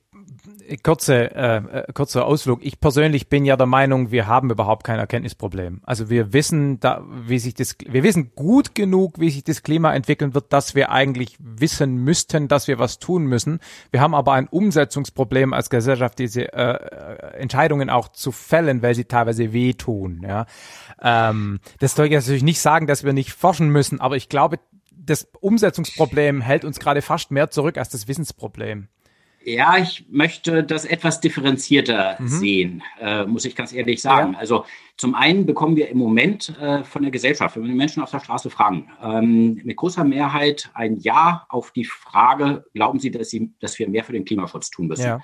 kurze 0.83 1.35
äh, 1.35 1.57
äh, 1.57 1.93
kurzer 1.93 2.27
Ausflug. 2.27 2.65
Ich 2.65 2.81
persönlich 2.81 3.29
bin 3.29 3.45
ja 3.45 3.57
der 3.57 3.67
Meinung, 3.67 4.11
wir 4.11 4.27
haben 4.27 4.51
überhaupt 4.51 4.85
kein 4.85 4.99
Erkenntnisproblem. 4.99 5.81
Also 5.85 6.11
wir 6.11 6.33
wissen 6.33 6.81
da, 6.81 7.05
wie 7.09 7.39
sich 7.39 7.55
das, 7.55 7.77
wir 7.87 8.03
wissen 8.03 8.33
gut 8.35 8.75
genug, 8.75 9.21
wie 9.21 9.31
sich 9.31 9.45
das 9.45 9.63
Klima 9.63 9.95
entwickeln 9.95 10.35
wird, 10.35 10.53
dass 10.53 10.75
wir 10.75 10.91
eigentlich 10.91 11.37
wissen 11.39 11.97
müssten, 11.97 12.49
dass 12.49 12.69
wir 12.69 12.79
was 12.79 12.99
tun 12.99 13.25
müssen. 13.25 13.61
Wir 13.91 14.01
haben 14.01 14.15
aber 14.15 14.33
ein 14.33 14.49
Umsetzungsproblem 14.49 15.53
als 15.53 15.71
Gesellschaft, 15.71 16.19
diese 16.19 16.53
äh, 16.53 16.73
äh 16.73 17.37
Entscheidungen 17.37 17.91
auch 17.91 18.09
zu 18.09 18.33
fällen, 18.33 18.83
weil 18.83 18.95
sie 18.95 19.05
teilweise 19.05 19.53
wehtun. 19.53 20.23
Ja, 20.27 20.47
ähm, 21.01 21.61
das 21.79 21.95
soll 21.95 22.07
ich 22.07 22.13
natürlich 22.13 22.43
nicht 22.43 22.61
sagen, 22.61 22.87
dass 22.87 23.05
wir 23.05 23.13
nicht 23.13 23.33
forschen 23.33 23.69
müssen, 23.69 24.01
aber 24.01 24.17
ich 24.17 24.29
glaube, 24.29 24.59
das 24.91 25.29
Umsetzungsproblem 25.41 26.41
hält 26.41 26.65
uns 26.65 26.81
gerade 26.81 27.03
fast 27.03 27.31
mehr 27.31 27.51
zurück 27.51 27.79
als 27.79 27.91
das 27.91 28.09
Wissensproblem. 28.09 28.89
Ja, 29.49 29.79
ich 29.79 30.05
möchte 30.11 30.65
das 30.65 30.85
etwas 30.85 31.21
differenzierter 31.21 32.17
mhm. 32.19 32.27
sehen, 32.27 32.83
äh, 33.01 33.25
muss 33.27 33.45
ich 33.45 33.55
ganz 33.55 33.73
ehrlich 33.73 34.03
sagen. 34.03 34.33
Ja. 34.33 34.41
Also 34.41 34.65
zum 34.97 35.15
einen 35.15 35.47
bekommen 35.47 35.77
wir 35.77 35.89
im 35.89 35.99
Moment 35.99 36.59
äh, 36.59 36.83
von 36.83 37.03
der 37.03 37.13
Gesellschaft, 37.13 37.55
wenn 37.55 37.63
wir 37.63 37.71
die 37.71 37.77
Menschen 37.77 38.03
auf 38.03 38.11
der 38.11 38.19
Straße 38.19 38.51
fragen, 38.51 38.91
ähm, 39.01 39.61
mit 39.63 39.77
großer 39.77 40.03
Mehrheit 40.03 40.69
ein 40.75 40.97
Ja 40.97 41.47
auf 41.49 41.71
die 41.71 41.85
Frage, 41.85 42.65
glauben 42.75 42.99
Sie, 42.99 43.13
dass, 43.13 43.31
Sie, 43.31 43.53
dass 43.61 43.79
wir 43.79 43.89
mehr 43.89 44.03
für 44.03 44.15
den 44.15 44.25
Klimaschutz 44.25 44.69
tun 44.69 44.89
müssen? 44.89 45.07
Ja. 45.07 45.21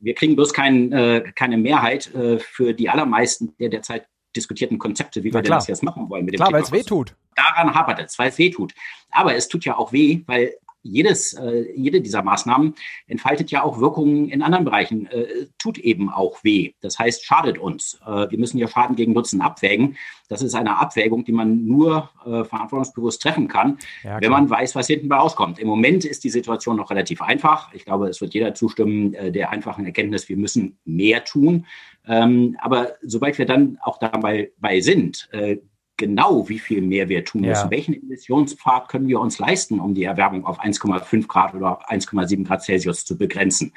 Wir 0.00 0.16
kriegen 0.16 0.34
bloß 0.34 0.52
kein, 0.52 0.90
äh, 0.90 1.22
keine 1.36 1.56
Mehrheit 1.56 2.12
äh, 2.12 2.40
für 2.40 2.74
die 2.74 2.88
allermeisten 2.88 3.54
der 3.60 3.68
derzeit 3.68 4.08
diskutierten 4.34 4.80
Konzepte, 4.80 5.22
wie 5.22 5.28
ja, 5.28 5.34
wir 5.34 5.42
denn 5.42 5.52
das 5.52 5.68
jetzt 5.68 5.84
machen 5.84 6.10
wollen. 6.10 6.24
Mit 6.24 6.34
dem 6.34 6.38
klar, 6.38 6.52
weil 6.52 6.62
es 6.62 6.72
weh 6.72 6.82
tut. 6.82 7.14
Daran 7.36 7.72
hapert 7.72 8.00
es, 8.00 8.18
weil 8.18 8.30
es 8.30 8.38
weh 8.38 8.50
tut. 8.50 8.74
Aber 9.12 9.36
es 9.36 9.46
tut 9.46 9.64
ja 9.64 9.76
auch 9.76 9.92
weh, 9.92 10.24
weil 10.26 10.54
jedes, 10.84 11.32
äh, 11.32 11.72
jede 11.74 12.00
dieser 12.00 12.22
Maßnahmen 12.22 12.74
entfaltet 13.06 13.50
ja 13.50 13.64
auch 13.64 13.80
Wirkungen 13.80 14.28
in 14.28 14.42
anderen 14.42 14.64
Bereichen, 14.64 15.06
äh, 15.06 15.46
tut 15.58 15.78
eben 15.78 16.10
auch 16.10 16.44
weh. 16.44 16.74
Das 16.80 16.98
heißt, 16.98 17.24
schadet 17.24 17.58
uns. 17.58 17.98
Äh, 18.06 18.30
wir 18.30 18.38
müssen 18.38 18.58
ja 18.58 18.68
Schaden 18.68 18.94
gegen 18.94 19.14
Nutzen 19.14 19.40
abwägen. 19.40 19.96
Das 20.28 20.42
ist 20.42 20.54
eine 20.54 20.78
Abwägung, 20.78 21.24
die 21.24 21.32
man 21.32 21.64
nur 21.66 22.10
äh, 22.24 22.44
verantwortungsbewusst 22.44 23.22
treffen 23.22 23.48
kann, 23.48 23.78
ja, 24.02 24.20
wenn 24.20 24.30
man 24.30 24.48
weiß, 24.48 24.74
was 24.74 24.86
hinten 24.86 25.08
bei 25.08 25.16
rauskommt. 25.16 25.58
Im 25.58 25.68
Moment 25.68 26.04
ist 26.04 26.22
die 26.22 26.30
Situation 26.30 26.76
noch 26.76 26.90
relativ 26.90 27.22
einfach. 27.22 27.72
Ich 27.74 27.84
glaube, 27.84 28.08
es 28.08 28.20
wird 28.20 28.34
jeder 28.34 28.54
zustimmen, 28.54 29.14
äh, 29.14 29.32
der 29.32 29.50
einfachen 29.50 29.86
Erkenntnis, 29.86 30.28
wir 30.28 30.36
müssen 30.36 30.78
mehr 30.84 31.24
tun. 31.24 31.66
Ähm, 32.06 32.56
aber 32.60 32.92
sobald 33.02 33.38
wir 33.38 33.46
dann 33.46 33.78
auch 33.82 33.98
dabei 33.98 34.52
bei 34.58 34.80
sind, 34.80 35.28
äh, 35.32 35.58
genau, 35.96 36.48
wie 36.48 36.58
viel 36.58 36.82
mehr 36.82 37.08
wir 37.08 37.24
tun 37.24 37.42
müssen. 37.42 37.64
Ja. 37.66 37.70
Welchen 37.70 37.94
Emissionspfad 37.94 38.88
können 38.88 39.08
wir 39.08 39.20
uns 39.20 39.38
leisten, 39.38 39.80
um 39.80 39.94
die 39.94 40.04
Erwärmung 40.04 40.44
auf 40.44 40.60
1,5 40.60 41.26
Grad 41.26 41.54
oder 41.54 41.88
1,7 41.90 42.44
Grad 42.44 42.62
Celsius 42.62 43.04
zu 43.04 43.16
begrenzen? 43.16 43.72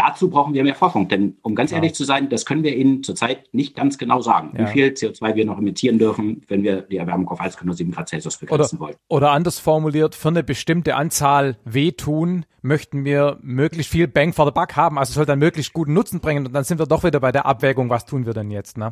Dazu 0.00 0.30
brauchen 0.30 0.54
wir 0.54 0.64
mehr 0.64 0.74
Forschung, 0.74 1.08
denn 1.08 1.36
um 1.42 1.54
ganz 1.54 1.72
ja. 1.72 1.76
ehrlich 1.76 1.92
zu 1.92 2.04
sein, 2.04 2.30
das 2.30 2.46
können 2.46 2.62
wir 2.62 2.74
Ihnen 2.74 3.02
zurzeit 3.02 3.52
nicht 3.52 3.76
ganz 3.76 3.98
genau 3.98 4.22
sagen, 4.22 4.54
ja. 4.56 4.66
wie 4.66 4.72
viel 4.72 4.86
CO2 4.86 5.34
wir 5.34 5.44
noch 5.44 5.58
emittieren 5.58 5.98
dürfen, 5.98 6.40
wenn 6.48 6.62
wir 6.62 6.80
die 6.80 6.96
Erwärmung 6.96 7.28
auf 7.28 7.38
1,7 7.38 7.92
Grad 7.92 8.08
Celsius 8.08 8.38
begrenzen 8.38 8.76
oder, 8.76 8.86
wollen. 8.86 8.96
Oder 9.08 9.32
anders 9.32 9.58
formuliert, 9.58 10.14
für 10.14 10.28
eine 10.28 10.42
bestimmte 10.42 10.94
Anzahl 10.94 11.58
wehtun, 11.66 12.46
möchten 12.62 13.04
wir 13.04 13.36
möglichst 13.42 13.92
viel 13.92 14.08
Bang 14.08 14.32
for 14.32 14.46
the 14.46 14.52
Buck 14.52 14.74
haben, 14.74 14.98
also 14.98 15.12
soll 15.12 15.26
dann 15.26 15.38
möglichst 15.38 15.74
guten 15.74 15.92
Nutzen 15.92 16.20
bringen 16.20 16.46
und 16.46 16.54
dann 16.54 16.64
sind 16.64 16.78
wir 16.78 16.86
doch 16.86 17.04
wieder 17.04 17.20
bei 17.20 17.30
der 17.30 17.44
Abwägung, 17.44 17.90
was 17.90 18.06
tun 18.06 18.24
wir 18.24 18.32
denn 18.32 18.50
jetzt? 18.50 18.78
Ne? 18.78 18.90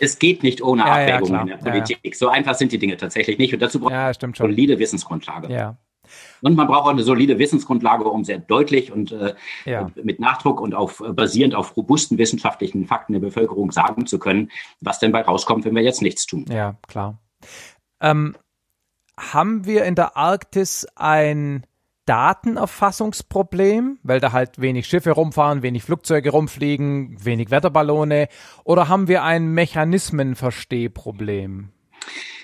Es 0.00 0.18
geht 0.18 0.42
nicht 0.42 0.60
ohne 0.60 0.82
ja, 0.82 0.92
Abwägung 0.92 1.40
in 1.40 1.46
der 1.46 1.56
Politik. 1.58 2.16
So 2.16 2.28
einfach 2.28 2.54
sind 2.54 2.72
die 2.72 2.78
Dinge 2.78 2.96
tatsächlich 2.96 3.38
nicht 3.38 3.54
und 3.54 3.60
dazu 3.60 3.78
braucht 3.78 3.92
man 3.92 4.14
eine 4.22 4.34
solide 4.34 4.80
Wissensgrundlage. 4.80 5.52
Ja. 5.52 5.78
Und 6.42 6.56
man 6.56 6.66
braucht 6.66 6.86
auch 6.86 6.90
eine 6.90 7.02
solide 7.02 7.38
Wissensgrundlage, 7.38 8.04
um 8.04 8.24
sehr 8.24 8.38
deutlich 8.38 8.92
und 8.92 9.12
äh, 9.12 9.34
ja. 9.64 9.90
mit 10.02 10.20
Nachdruck 10.20 10.60
und 10.60 10.74
auf 10.74 11.02
basierend 11.12 11.54
auf 11.54 11.76
robusten 11.76 12.18
wissenschaftlichen 12.18 12.86
Fakten 12.86 13.12
der 13.12 13.20
Bevölkerung 13.20 13.72
sagen 13.72 14.06
zu 14.06 14.18
können, 14.18 14.50
was 14.80 14.98
denn 14.98 15.12
bei 15.12 15.22
rauskommt, 15.22 15.64
wenn 15.64 15.74
wir 15.74 15.82
jetzt 15.82 16.02
nichts 16.02 16.26
tun. 16.26 16.44
Ja, 16.50 16.76
klar. 16.86 17.18
Ähm, 18.00 18.36
haben 19.18 19.66
wir 19.66 19.84
in 19.84 19.94
der 19.94 20.16
Arktis 20.16 20.86
ein 20.94 21.66
Datenerfassungsproblem, 22.06 23.98
weil 24.02 24.20
da 24.20 24.32
halt 24.32 24.58
wenig 24.60 24.86
Schiffe 24.86 25.10
rumfahren, 25.10 25.62
wenig 25.62 25.82
Flugzeuge 25.82 26.30
rumfliegen, 26.30 27.22
wenig 27.22 27.50
Wetterballone, 27.50 28.28
oder 28.64 28.88
haben 28.88 29.08
wir 29.08 29.24
ein 29.24 29.52
Mechanismenverstehproblem? 29.52 31.68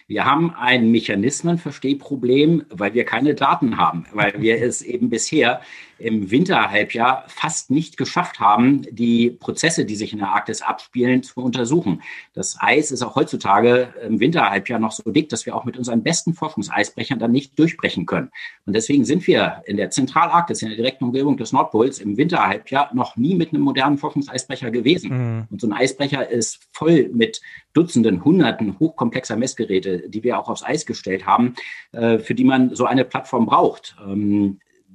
Wir 0.06 0.26
haben 0.26 0.54
ein 0.54 0.90
Mechanismenverstehproblem, 0.90 2.66
weil 2.68 2.92
wir 2.92 3.04
keine 3.04 3.34
Daten 3.34 3.78
haben, 3.78 4.04
weil 4.12 4.34
wir 4.38 4.62
es 4.62 4.82
eben 4.82 5.08
bisher 5.08 5.62
im 5.98 6.30
Winterhalbjahr 6.30 7.24
fast 7.28 7.70
nicht 7.70 7.96
geschafft 7.96 8.40
haben, 8.40 8.82
die 8.90 9.30
Prozesse, 9.30 9.84
die 9.84 9.96
sich 9.96 10.12
in 10.12 10.18
der 10.18 10.28
Arktis 10.28 10.62
abspielen, 10.62 11.22
zu 11.22 11.40
untersuchen. 11.40 12.02
Das 12.32 12.56
Eis 12.60 12.90
ist 12.90 13.02
auch 13.02 13.14
heutzutage 13.16 13.94
im 14.06 14.20
Winterhalbjahr 14.20 14.78
noch 14.78 14.92
so 14.92 15.10
dick, 15.10 15.28
dass 15.28 15.46
wir 15.46 15.54
auch 15.54 15.64
mit 15.64 15.76
unseren 15.76 16.02
besten 16.02 16.34
Forschungseisbrechern 16.34 17.18
dann 17.18 17.32
nicht 17.32 17.58
durchbrechen 17.58 18.06
können. 18.06 18.30
Und 18.66 18.74
deswegen 18.74 19.04
sind 19.04 19.26
wir 19.26 19.62
in 19.66 19.76
der 19.76 19.90
Zentralarktis, 19.90 20.62
in 20.62 20.68
der 20.68 20.76
direkten 20.76 21.04
Umgebung 21.04 21.36
des 21.36 21.52
Nordpols, 21.52 21.98
im 21.98 22.16
Winterhalbjahr 22.16 22.90
noch 22.94 23.16
nie 23.16 23.34
mit 23.34 23.52
einem 23.52 23.62
modernen 23.62 23.98
Forschungseisbrecher 23.98 24.70
gewesen. 24.70 25.10
Mhm. 25.10 25.44
Und 25.50 25.60
so 25.60 25.66
ein 25.66 25.72
Eisbrecher 25.72 26.28
ist 26.28 26.60
voll 26.72 27.10
mit 27.12 27.40
Dutzenden, 27.72 28.24
Hunderten 28.24 28.78
hochkomplexer 28.78 29.36
Messgeräte, 29.36 30.08
die 30.08 30.22
wir 30.22 30.38
auch 30.38 30.48
aufs 30.48 30.62
Eis 30.62 30.86
gestellt 30.86 31.26
haben, 31.26 31.54
äh, 31.92 32.18
für 32.18 32.34
die 32.34 32.44
man 32.44 32.74
so 32.74 32.84
eine 32.86 33.04
Plattform 33.04 33.46
braucht. 33.46 33.96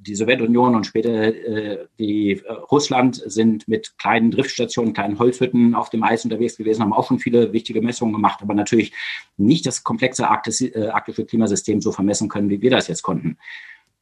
Die 0.01 0.15
Sowjetunion 0.15 0.75
und 0.75 0.85
später 0.85 1.09
äh, 1.09 1.87
die 1.99 2.31
äh, 2.31 2.51
Russland 2.51 3.21
sind 3.25 3.67
mit 3.67 3.97
kleinen 3.97 4.31
Driftstationen, 4.31 4.93
kleinen 4.93 5.19
Holzhütten 5.19 5.75
auf 5.75 5.89
dem 5.89 6.03
Eis 6.03 6.23
unterwegs 6.23 6.57
gewesen, 6.57 6.81
haben 6.81 6.93
auch 6.93 7.07
schon 7.07 7.19
viele 7.19 7.51
wichtige 7.53 7.81
Messungen 7.81 8.13
gemacht, 8.13 8.39
aber 8.41 8.53
natürlich 8.53 8.93
nicht 9.37 9.65
das 9.65 9.83
komplexe 9.83 10.29
Arktis, 10.29 10.61
äh, 10.61 10.89
arktische 10.91 11.25
Klimasystem 11.25 11.81
so 11.81 11.91
vermessen 11.91 12.29
können, 12.29 12.49
wie 12.49 12.61
wir 12.61 12.71
das 12.71 12.87
jetzt 12.87 13.01
konnten. 13.01 13.37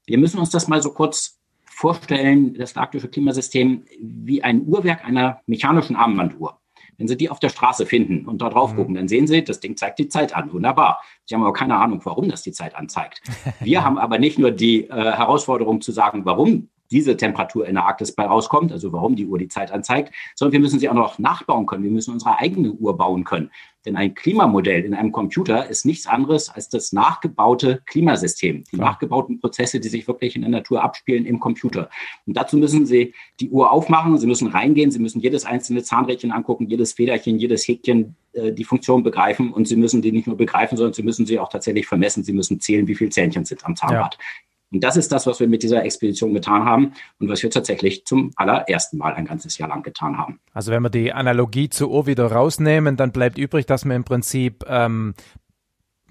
Wir 0.05 0.17
müssen 0.17 0.39
uns 0.39 0.51
das 0.51 0.67
mal 0.67 0.81
so 0.81 0.91
kurz 0.91 1.39
vorstellen, 1.65 2.53
das 2.53 2.75
arktische 2.75 3.07
Klimasystem 3.07 3.85
wie 3.99 4.43
ein 4.43 4.65
Uhrwerk 4.65 5.05
einer 5.05 5.41
mechanischen 5.45 5.95
Armbanduhr. 5.95 6.59
Wenn 6.97 7.07
Sie 7.07 7.17
die 7.17 7.29
auf 7.29 7.39
der 7.39 7.49
Straße 7.49 7.85
finden 7.85 8.25
und 8.25 8.41
da 8.41 8.49
drauf 8.49 8.73
mhm. 8.73 8.77
gucken, 8.77 8.95
dann 8.95 9.07
sehen 9.07 9.27
Sie, 9.27 9.43
das 9.43 9.59
Ding 9.59 9.77
zeigt 9.77 9.99
die 9.99 10.07
Zeit 10.07 10.35
an. 10.35 10.51
Wunderbar. 10.51 11.01
Sie 11.25 11.35
haben 11.35 11.43
aber 11.43 11.53
keine 11.53 11.75
Ahnung, 11.75 12.01
warum 12.03 12.29
das 12.29 12.41
die 12.41 12.51
Zeit 12.51 12.75
anzeigt. 12.75 13.21
Wir 13.59 13.83
haben 13.83 13.97
aber 13.97 14.17
nicht 14.17 14.39
nur 14.39 14.51
die 14.51 14.85
äh, 14.85 14.89
Herausforderung 14.89 15.81
zu 15.81 15.91
sagen, 15.91 16.25
warum 16.25 16.69
diese 16.91 17.18
Temperatur 17.18 17.68
in 17.68 17.76
der 17.76 17.85
Arktis 17.85 18.14
bei 18.14 18.26
rauskommt, 18.26 18.72
also 18.72 18.91
warum 18.93 19.15
die 19.15 19.26
Uhr 19.26 19.38
die 19.38 19.47
Zeit 19.47 19.72
anzeigt, 19.72 20.14
sondern 20.35 20.53
wir 20.53 20.59
müssen 20.59 20.80
sie 20.80 20.89
auch 20.89 20.93
noch 20.93 21.19
nachbauen 21.19 21.65
können. 21.65 21.84
Wir 21.84 21.91
müssen 21.91 22.14
unsere 22.14 22.39
eigene 22.39 22.72
Uhr 22.72 22.97
bauen 22.97 23.23
können. 23.23 23.51
Denn 23.88 23.95
ein 23.95 24.15
Klimamodell 24.15 24.84
in 24.84 24.93
einem 24.93 25.14
Computer 25.14 25.69
ist 25.69 25.85
nichts 25.85 26.07
anderes 26.07 26.49
als 26.49 26.68
das 26.68 26.91
nachgebaute 26.91 27.81
Klimasystem, 27.85 28.65
die 28.69 28.76
ja. 28.76 28.84
nachgebauten 28.84 29.39
Prozesse, 29.39 29.80
die 29.80 29.88
sich 29.88 30.09
wirklich 30.09 30.35
in 30.35 30.41
der 30.41 30.51
Natur 30.51 30.84
abspielen 30.84 31.26
im 31.26 31.39
Computer. 31.39 31.89
Und 32.26 32.35
dazu 32.35 32.57
müssen 32.57 32.85
Sie 32.85 33.14
die 33.39 33.49
Uhr 33.49 33.72
aufmachen, 33.72 34.18
Sie 34.18 34.27
müssen 34.27 34.47
reingehen, 34.49 34.91
Sie 34.91 34.99
müssen 34.99 35.22
jedes 35.22 35.45
einzelne 35.45 35.84
Zahnrädchen 35.84 36.34
angucken, 36.34 36.68
jedes 36.68 36.93
Federchen, 36.93 37.39
jedes 37.39 37.65
Häkchen, 37.65 38.18
äh, 38.34 38.51
die 38.51 38.65
Funktion 38.65 39.03
begreifen 39.03 39.53
und 39.53 39.69
Sie 39.69 39.77
müssen 39.77 40.01
die 40.01 40.11
nicht 40.11 40.27
nur 40.27 40.35
begreifen, 40.35 40.77
sondern 40.77 40.93
Sie 40.93 41.03
müssen 41.03 41.26
sie 41.26 41.39
auch 41.39 41.49
tatsächlich 41.49 41.88
vermessen. 41.88 42.23
Sie 42.23 42.34
müssen 42.34 42.59
zählen, 42.59 42.88
wie 42.88 42.95
viele 42.95 43.11
Zähnchen 43.11 43.45
sind 43.45 43.65
am 43.65 43.77
Zahnrad. 43.77 44.15
Ja. 44.15 44.26
Und 44.72 44.84
das 44.84 44.98
ist 44.98 45.11
das, 45.11 45.26
was 45.26 45.39
wir 45.39 45.48
mit 45.48 45.64
dieser 45.64 45.84
Expedition 45.84 46.34
getan 46.34 46.65
haben 46.65 46.94
und 47.19 47.30
was 47.30 47.41
wir 47.41 47.49
tatsächlich 47.49 48.06
zum 48.06 48.31
allerersten 48.35 48.98
Mal 48.98 49.14
ein 49.14 49.26
ganzes 49.26 49.57
Jahr 49.57 49.69
lang 49.69 49.81
getan 49.81 50.18
haben. 50.18 50.39
Also 50.53 50.72
wenn 50.72 50.84
wir 50.84 50.89
die 50.89 51.14
Analogie 51.14 51.69
zur 51.69 51.89
Uhr 51.89 52.06
wieder 52.06 52.31
rausnehmen, 52.31 52.98
dann 52.98 53.11
bleibt 53.11 53.38
übrig, 53.38 53.65
dass 53.65 53.85
man 53.85 53.98
im 53.98 54.03
Prinzip 54.03 54.65
ähm, 54.68 55.14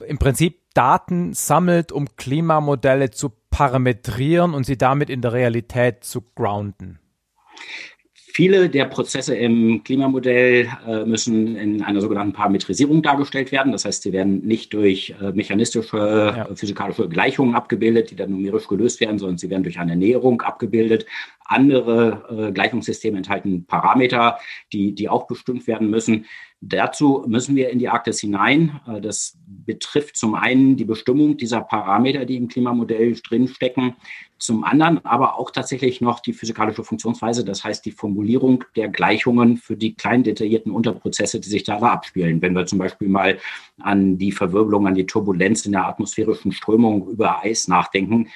im 0.06 0.18
Prinzip 0.18 0.60
Daten 0.74 1.32
sammelt, 1.32 1.90
um 1.92 2.06
Klimamodelle 2.16 3.10
zu 3.10 3.32
parametrieren 3.50 4.52
und 4.52 4.64
sie 4.64 4.76
damit 4.76 5.08
in 5.08 5.22
der 5.22 5.32
Realität 5.32 6.04
zu 6.04 6.20
grounden. 6.20 6.98
Viele 8.36 8.68
der 8.68 8.84
Prozesse 8.84 9.34
im 9.34 9.82
Klimamodell 9.82 10.68
äh, 10.86 11.06
müssen 11.06 11.56
in 11.56 11.80
einer 11.82 12.02
sogenannten 12.02 12.34
Parametrisierung 12.34 13.00
dargestellt 13.00 13.50
werden. 13.50 13.72
Das 13.72 13.86
heißt, 13.86 14.02
sie 14.02 14.12
werden 14.12 14.46
nicht 14.46 14.74
durch 14.74 15.14
äh, 15.22 15.32
mechanistische, 15.32 15.96
ja. 15.96 16.44
äh, 16.44 16.54
physikalische 16.54 17.08
Gleichungen 17.08 17.54
abgebildet, 17.54 18.10
die 18.10 18.14
dann 18.14 18.32
numerisch 18.32 18.68
gelöst 18.68 19.00
werden, 19.00 19.18
sondern 19.18 19.38
sie 19.38 19.48
werden 19.48 19.62
durch 19.62 19.78
eine 19.78 19.96
Näherung 19.96 20.42
abgebildet. 20.42 21.06
Andere 21.46 22.48
äh, 22.48 22.52
Gleichungssysteme 22.52 23.16
enthalten 23.16 23.64
Parameter, 23.64 24.38
die, 24.70 24.94
die 24.94 25.08
auch 25.08 25.26
bestimmt 25.26 25.66
werden 25.66 25.88
müssen. 25.88 26.26
Dazu 26.62 27.24
müssen 27.26 27.54
wir 27.54 27.68
in 27.70 27.78
die 27.78 27.88
Arktis 27.88 28.20
hinein. 28.20 28.80
Äh, 28.86 29.00
das 29.00 29.36
betrifft 29.46 30.16
zum 30.16 30.34
einen 30.34 30.76
die 30.76 30.84
Bestimmung 30.84 31.36
dieser 31.36 31.60
Parameter, 31.60 32.24
die 32.24 32.36
im 32.36 32.48
Klimamodell 32.48 33.16
drinstecken, 33.20 33.94
zum 34.38 34.64
anderen 34.64 35.02
aber 35.04 35.38
auch 35.38 35.50
tatsächlich 35.50 36.02
noch 36.02 36.20
die 36.20 36.34
physikalische 36.34 36.84
Funktionsweise, 36.84 37.42
das 37.42 37.64
heißt 37.64 37.84
die 37.86 37.90
Formulierung 37.90 38.64
der 38.74 38.88
Gleichungen 38.88 39.56
für 39.56 39.76
die 39.76 39.94
kleinen 39.94 40.24
detaillierten 40.24 40.72
Unterprozesse, 40.72 41.40
die 41.40 41.48
sich 41.48 41.64
da 41.64 41.78
abspielen. 41.78 42.42
Wenn 42.42 42.54
wir 42.54 42.66
zum 42.66 42.78
Beispiel 42.78 43.08
mal 43.08 43.38
an 43.80 44.18
die 44.18 44.32
Verwirbelung, 44.32 44.86
an 44.86 44.94
die 44.94 45.06
Turbulenz 45.06 45.64
in 45.64 45.72
der 45.72 45.86
atmosphärischen 45.86 46.52
Strömung 46.52 47.08
über 47.08 47.42
Eis 47.42 47.66
nachdenken, 47.66 48.28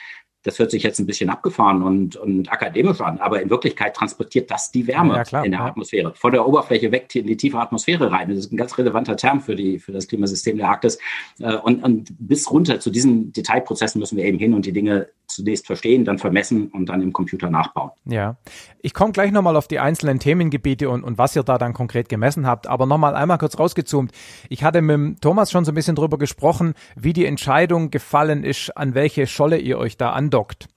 das 0.43 0.59
hört 0.59 0.71
sich 0.71 0.83
jetzt 0.83 0.99
ein 0.99 1.07
bisschen 1.07 1.29
abgefahren 1.29 1.83
und, 1.83 2.17
und 2.17 2.51
akademisch 2.51 3.01
an, 3.01 3.19
aber 3.19 3.43
in 3.43 3.51
Wirklichkeit 3.51 3.95
transportiert 3.95 4.51
das 4.51 4.71
die 4.71 4.87
Wärme 4.87 5.17
ja, 5.17 5.25
klar, 5.25 5.45
in 5.45 5.51
der 5.51 5.61
ja. 5.61 5.67
Atmosphäre. 5.67 6.15
Von 6.15 6.33
der 6.33 6.47
Oberfläche 6.47 6.91
weg 6.93 7.15
in 7.15 7.27
die 7.27 7.37
tiefe 7.37 7.59
Atmosphäre 7.59 8.11
rein. 8.11 8.29
Das 8.29 8.39
ist 8.39 8.53
ein 8.53 8.57
ganz 8.57 8.77
relevanter 8.79 9.17
Term 9.17 9.41
für, 9.41 9.55
die, 9.55 9.79
für 9.79 9.93
das 9.93 10.09
Klimasystem 10.09 10.57
der 10.57 10.69
Arktis. 10.69 10.99
Äh, 11.39 11.57
und, 11.57 11.83
und 11.83 12.15
bis 12.19 12.51
runter 12.51 12.81
zu 12.81 12.91
diesen 12.91 13.33
Detailprozessen 13.33 13.99
müssen 13.99 14.17
wir 14.17 14.25
eben 14.25 14.39
hin 14.39 14.55
und 14.55 14.65
die 14.65 14.73
Dinge 14.73 15.09
zunächst 15.31 15.67
verstehen, 15.67 16.05
dann 16.05 16.19
vermessen 16.19 16.69
und 16.69 16.87
dann 16.87 17.01
im 17.03 17.13
Computer 17.13 17.51
nachbauen. 17.51 17.91
Ja, 18.05 18.37
ich 18.81 18.95
komme 18.95 19.13
gleich 19.13 19.31
nochmal 19.31 19.57
auf 19.57 19.69
die 19.69 19.79
einzelnen 19.79 20.19
Themengebiete 20.19 20.89
und, 20.91 21.05
und 21.05 21.19
was 21.19 21.37
ihr 21.37 21.43
da 21.43 21.59
dann 21.59 21.73
konkret 21.73 22.09
gemessen 22.09 22.47
habt, 22.47 22.67
aber 22.67 22.87
nochmal 22.87 23.15
einmal 23.15 23.39
kurz 23.39 23.59
rausgezoomt. 23.59 24.13
Ich 24.49 24.65
hatte 24.65 24.83
mit 24.83 25.21
Thomas 25.21 25.51
schon 25.51 25.65
so 25.65 25.73
ein 25.73 25.75
bisschen 25.75 25.97
drüber 25.97 26.19
gesprochen, 26.19 26.75
wie 26.97 27.13
die 27.13 27.27
Entscheidung 27.27 27.91
gefallen 27.91 28.45
ist, 28.45 28.77
an 28.77 28.95
welche 28.95 29.27
Scholle 29.27 29.59
ihr 29.59 29.79
euch 29.79 29.97
da 29.97 30.11
andockt. 30.31 30.69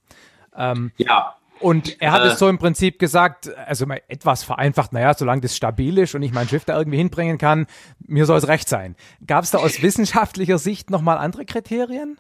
Ähm, 0.56 0.92
ja. 0.98 1.36
Und 1.60 2.02
er 2.02 2.12
hat 2.12 2.24
äh, 2.24 2.28
es 2.28 2.40
so 2.40 2.50
im 2.50 2.58
Prinzip 2.58 3.00
gesagt, 3.00 3.56
also 3.56 3.86
mal 3.86 4.02
etwas 4.08 4.44
vereinfacht, 4.44 4.92
naja, 4.92 5.14
solange 5.14 5.42
das 5.42 5.56
stabil 5.56 5.98
ist 5.98 6.14
und 6.14 6.24
ich 6.24 6.34
mein 6.34 6.48
Schiff 6.50 6.66
da 6.66 6.78
irgendwie 6.78 6.98
hinbringen 6.98 7.38
kann, 7.38 7.68
mir 8.06 8.26
soll 8.26 8.38
es 8.38 8.48
recht 8.48 8.68
sein. 8.68 8.96
Gab 9.26 9.44
es 9.44 9.52
da 9.52 9.60
aus 9.60 9.82
wissenschaftlicher 9.82 10.58
Sicht 10.58 10.90
nochmal 10.90 11.18
andere 11.18 11.46
Kriterien? 11.46 12.20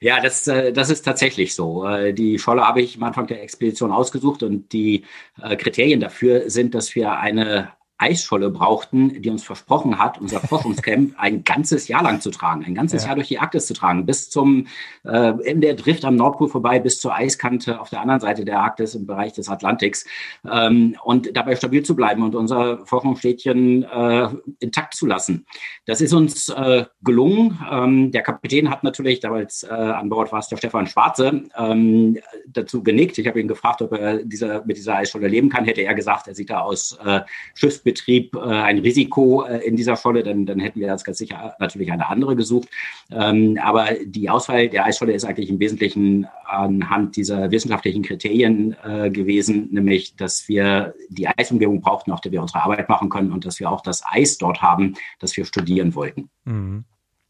Ja, 0.00 0.20
das, 0.20 0.46
äh, 0.46 0.72
das 0.72 0.90
ist 0.90 1.02
tatsächlich 1.02 1.54
so. 1.54 1.86
Äh, 1.86 2.12
die 2.12 2.38
Scholle 2.38 2.66
habe 2.66 2.82
ich 2.82 2.96
am 2.96 3.04
Anfang 3.04 3.26
der 3.26 3.42
Expedition 3.42 3.90
ausgesucht 3.90 4.42
und 4.42 4.72
die 4.72 5.04
äh, 5.42 5.56
Kriterien 5.56 6.00
dafür 6.00 6.50
sind, 6.50 6.74
dass 6.74 6.94
wir 6.94 7.18
eine 7.18 7.72
Eisscholle 7.98 8.50
brauchten, 8.50 9.22
die 9.22 9.30
uns 9.30 9.44
versprochen 9.44 9.98
hat, 9.98 10.20
unser 10.20 10.40
Forschungscamp 10.48 11.14
ein 11.16 11.44
ganzes 11.44 11.88
Jahr 11.88 12.02
lang 12.02 12.20
zu 12.20 12.30
tragen, 12.30 12.64
ein 12.64 12.74
ganzes 12.74 13.02
ja. 13.02 13.08
Jahr 13.08 13.16
durch 13.16 13.28
die 13.28 13.38
Arktis 13.38 13.66
zu 13.66 13.74
tragen, 13.74 14.04
bis 14.04 14.30
zum 14.30 14.66
äh, 15.04 15.32
in 15.42 15.60
der 15.60 15.74
Drift 15.74 16.04
am 16.04 16.16
Nordpol 16.16 16.48
vorbei, 16.48 16.80
bis 16.80 17.00
zur 17.00 17.14
Eiskante 17.14 17.80
auf 17.80 17.90
der 17.90 18.00
anderen 18.00 18.20
Seite 18.20 18.44
der 18.44 18.60
Arktis 18.60 18.94
im 18.94 19.06
Bereich 19.06 19.32
des 19.32 19.48
Atlantiks 19.48 20.06
ähm, 20.50 20.96
und 21.04 21.36
dabei 21.36 21.54
stabil 21.56 21.82
zu 21.82 21.94
bleiben 21.94 22.22
und 22.22 22.34
unser 22.34 22.84
Forschungsstädtchen 22.86 23.84
äh, 23.84 24.28
intakt 24.58 24.94
zu 24.94 25.06
lassen. 25.06 25.46
Das 25.86 26.00
ist 26.00 26.12
uns 26.12 26.48
äh, 26.48 26.86
gelungen. 27.02 27.58
Ähm, 27.70 28.10
der 28.10 28.22
Kapitän 28.22 28.70
hat 28.70 28.82
natürlich, 28.82 29.20
damals 29.20 29.62
äh, 29.62 29.68
an 29.68 30.08
Bord 30.08 30.32
war 30.32 30.40
es 30.40 30.48
der 30.48 30.56
Stefan 30.56 30.86
Schwarze, 30.86 31.44
ähm, 31.56 32.18
dazu 32.48 32.82
genickt. 32.82 33.18
Ich 33.18 33.26
habe 33.26 33.40
ihn 33.40 33.48
gefragt, 33.48 33.82
ob 33.82 33.92
er 33.92 34.24
dieser, 34.24 34.64
mit 34.64 34.76
dieser 34.76 34.96
Eisscholle 34.96 35.28
leben 35.28 35.48
kann. 35.48 35.64
Hätte 35.64 35.82
er 35.82 35.94
gesagt, 35.94 36.26
er 36.26 36.34
sieht 36.34 36.50
da 36.50 36.60
aus 36.60 36.98
äh, 37.04 37.20
Schiffs 37.54 37.78
Betrieb 37.94 38.34
äh, 38.34 38.40
ein 38.40 38.78
Risiko 38.78 39.44
äh, 39.44 39.58
in 39.58 39.76
dieser 39.76 39.96
Scholle, 39.96 40.24
dann, 40.24 40.46
dann 40.46 40.58
hätten 40.58 40.80
wir 40.80 40.88
ganz, 40.88 41.04
ganz 41.04 41.18
sicher 41.18 41.54
natürlich 41.60 41.92
eine 41.92 42.08
andere 42.08 42.34
gesucht. 42.34 42.68
Ähm, 43.12 43.58
aber 43.62 43.88
die 44.04 44.28
Auswahl 44.28 44.68
der 44.68 44.84
Eisscholle 44.84 45.12
ist 45.12 45.24
eigentlich 45.24 45.48
im 45.48 45.60
Wesentlichen 45.60 46.26
anhand 46.44 47.16
dieser 47.16 47.50
wissenschaftlichen 47.50 48.02
Kriterien 48.02 48.76
äh, 48.84 49.10
gewesen, 49.10 49.68
nämlich, 49.70 50.16
dass 50.16 50.48
wir 50.48 50.94
die 51.08 51.28
Eisumgebung 51.28 51.80
brauchten, 51.80 52.10
auf 52.10 52.20
der 52.20 52.32
wir 52.32 52.42
unsere 52.42 52.62
Arbeit 52.62 52.88
machen 52.88 53.08
können 53.08 53.32
und 53.32 53.46
dass 53.46 53.60
wir 53.60 53.70
auch 53.70 53.80
das 53.80 54.02
Eis 54.04 54.38
dort 54.38 54.60
haben, 54.60 54.94
das 55.20 55.36
wir 55.36 55.44
studieren 55.44 55.94
wollten. 55.94 56.28
Mhm. 56.44 56.84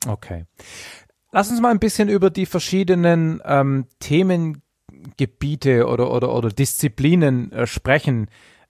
Okay. 0.06 0.44
Lass 1.30 1.50
uns 1.50 1.60
mal 1.60 1.70
ein 1.70 1.78
bisschen 1.78 2.08
über 2.08 2.30
die 2.30 2.46
verschiedenen 2.46 3.42
ähm, 3.44 3.86
Themengebiete 3.98 5.86
oder, 5.86 6.10
oder, 6.10 6.34
oder 6.34 6.48
Disziplinen 6.48 7.52
äh, 7.52 7.66
sprechen, 7.66 8.28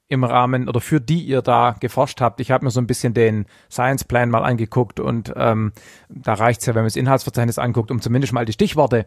im 0.08 0.24
Rahmen 0.24 0.68
oder 0.68 0.80
für 0.80 1.00
die 1.00 1.22
ihr 1.22 1.40
da 1.40 1.76
geforscht 1.80 2.20
habt. 2.20 2.40
Ich 2.40 2.50
habe 2.50 2.64
mir 2.64 2.70
so 2.70 2.80
ein 2.80 2.86
bisschen 2.86 3.14
den 3.14 3.46
Science 3.70 4.04
Plan 4.04 4.30
mal 4.30 4.44
angeguckt 4.44 5.00
und 5.00 5.32
ähm, 5.36 5.72
da 6.08 6.34
reicht 6.34 6.60
es 6.60 6.66
ja, 6.66 6.74
wenn 6.74 6.82
man 6.82 6.88
das 6.88 6.96
Inhaltsverzeichnis 6.96 7.58
anguckt, 7.58 7.90
um 7.90 8.00
zumindest 8.00 8.32
mal 8.32 8.44
die 8.44 8.52
Stichworte 8.52 9.06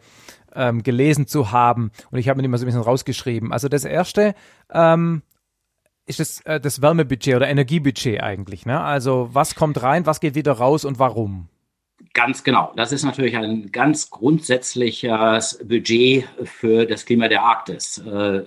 ähm, 0.56 0.82
gelesen 0.82 1.28
zu 1.28 1.52
haben. 1.52 1.92
Und 2.10 2.18
ich 2.18 2.30
habe 2.30 2.38
mir 2.38 2.44
die 2.44 2.50
mal 2.50 2.58
so 2.58 2.66
ein 2.66 2.68
bisschen 2.68 2.82
rausgeschrieben. 2.82 3.54
Also 3.54 3.70
das 3.70 3.86
erste 3.86 4.34
ähm, 4.74 5.22
ist 6.08 6.20
das, 6.20 6.42
äh, 6.42 6.60
das 6.60 6.82
Wärmebudget 6.82 7.36
oder 7.36 7.48
Energiebudget 7.48 8.22
eigentlich. 8.24 8.66
Ne? 8.66 8.82
Also 8.82 9.30
was 9.34 9.54
kommt 9.54 9.82
rein, 9.84 10.08
was 10.08 10.20
geht 10.20 10.34
wieder 10.34 10.54
raus 10.54 10.84
und 10.84 10.98
warum? 10.98 11.48
Ganz 12.14 12.44
genau. 12.44 12.74
Das 12.76 12.92
ist 12.92 13.04
natürlich 13.04 13.38
ein 13.38 13.72
ganz 13.72 14.10
grundsätzliches 14.10 15.60
Budget 15.64 16.28
für 16.44 16.86
das 16.86 17.06
Klima 17.06 17.28
der 17.28 17.44
Arktis. 17.44 18.00
Äh, 18.00 18.44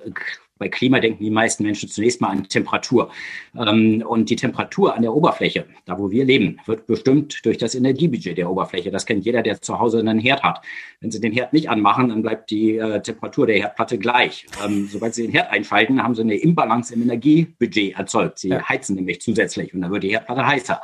bei 0.60 0.68
Klima 0.68 1.00
denken 1.00 1.24
die 1.24 1.30
meisten 1.30 1.64
Menschen 1.64 1.88
zunächst 1.88 2.20
mal 2.20 2.28
an 2.28 2.46
Temperatur. 2.46 3.10
Ähm, 3.58 4.04
und 4.06 4.28
die 4.28 4.36
Temperatur 4.36 4.94
an 4.94 5.02
der 5.02 5.14
Oberfläche, 5.14 5.64
da 5.86 5.98
wo 5.98 6.10
wir 6.10 6.24
leben, 6.24 6.58
wird 6.66 6.86
bestimmt 6.86 7.44
durch 7.44 7.56
das 7.56 7.74
Energiebudget 7.74 8.36
der 8.36 8.48
Oberfläche. 8.48 8.90
Das 8.90 9.06
kennt 9.06 9.24
jeder, 9.24 9.42
der 9.42 9.60
zu 9.62 9.78
Hause 9.80 9.98
einen 9.98 10.18
Herd 10.18 10.42
hat. 10.42 10.62
Wenn 11.00 11.10
Sie 11.10 11.18
den 11.18 11.32
Herd 11.32 11.54
nicht 11.54 11.70
anmachen, 11.70 12.10
dann 12.10 12.20
bleibt 12.20 12.50
die 12.50 12.76
äh, 12.76 13.00
Temperatur 13.00 13.46
der 13.46 13.56
Herdplatte 13.56 13.96
gleich. 13.98 14.46
Ähm, 14.62 14.86
sobald 14.92 15.14
Sie 15.14 15.22
den 15.22 15.32
Herd 15.32 15.50
einschalten, 15.50 16.02
haben 16.02 16.14
Sie 16.14 16.20
eine 16.20 16.36
Imbalance 16.36 16.94
im 16.94 17.02
Energiebudget 17.02 17.96
erzeugt. 17.96 18.38
Sie 18.38 18.50
ja. 18.50 18.68
heizen 18.68 18.96
nämlich 18.96 19.22
zusätzlich 19.22 19.72
und 19.72 19.80
dann 19.80 19.90
wird 19.90 20.02
die 20.02 20.10
Herdplatte 20.10 20.46
heißer. 20.46 20.80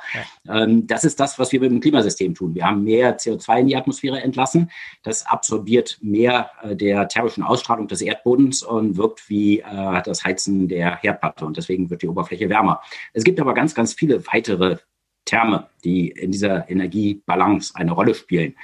Ja. 0.46 0.62
Ähm, 0.62 0.86
das 0.86 1.04
ist 1.04 1.20
das, 1.20 1.38
was 1.38 1.52
wir 1.52 1.60
mit 1.60 1.70
dem 1.70 1.80
Klimasystem 1.80 2.34
tun. 2.34 2.54
Wir 2.54 2.64
haben 2.64 2.82
mehr 2.82 3.18
CO2 3.18 3.60
in 3.60 3.66
die 3.66 3.76
Atmosphäre 3.76 4.22
entlassen. 4.22 4.70
Das 5.02 5.26
absorbiert 5.26 5.98
mehr 6.00 6.50
äh, 6.62 6.74
der 6.74 7.08
thermischen 7.08 7.42
Ausstrahlung 7.42 7.88
des 7.88 8.00
Erdbodens 8.00 8.62
und 8.62 8.96
wirkt 8.96 9.28
wie 9.28 9.65
äh, 9.70 10.02
das 10.02 10.24
Heizen 10.24 10.68
der 10.68 10.96
Herdplatte 10.96 11.44
und 11.44 11.56
deswegen 11.56 11.90
wird 11.90 12.02
die 12.02 12.08
Oberfläche 12.08 12.48
wärmer. 12.48 12.80
Es 13.12 13.24
gibt 13.24 13.40
aber 13.40 13.54
ganz, 13.54 13.74
ganz 13.74 13.94
viele 13.94 14.26
weitere 14.26 14.78
Terme, 15.24 15.68
die 15.84 16.08
in 16.08 16.30
dieser 16.30 16.70
Energiebalance 16.70 17.74
eine 17.74 17.92
Rolle 17.92 18.14
spielen. 18.14 18.54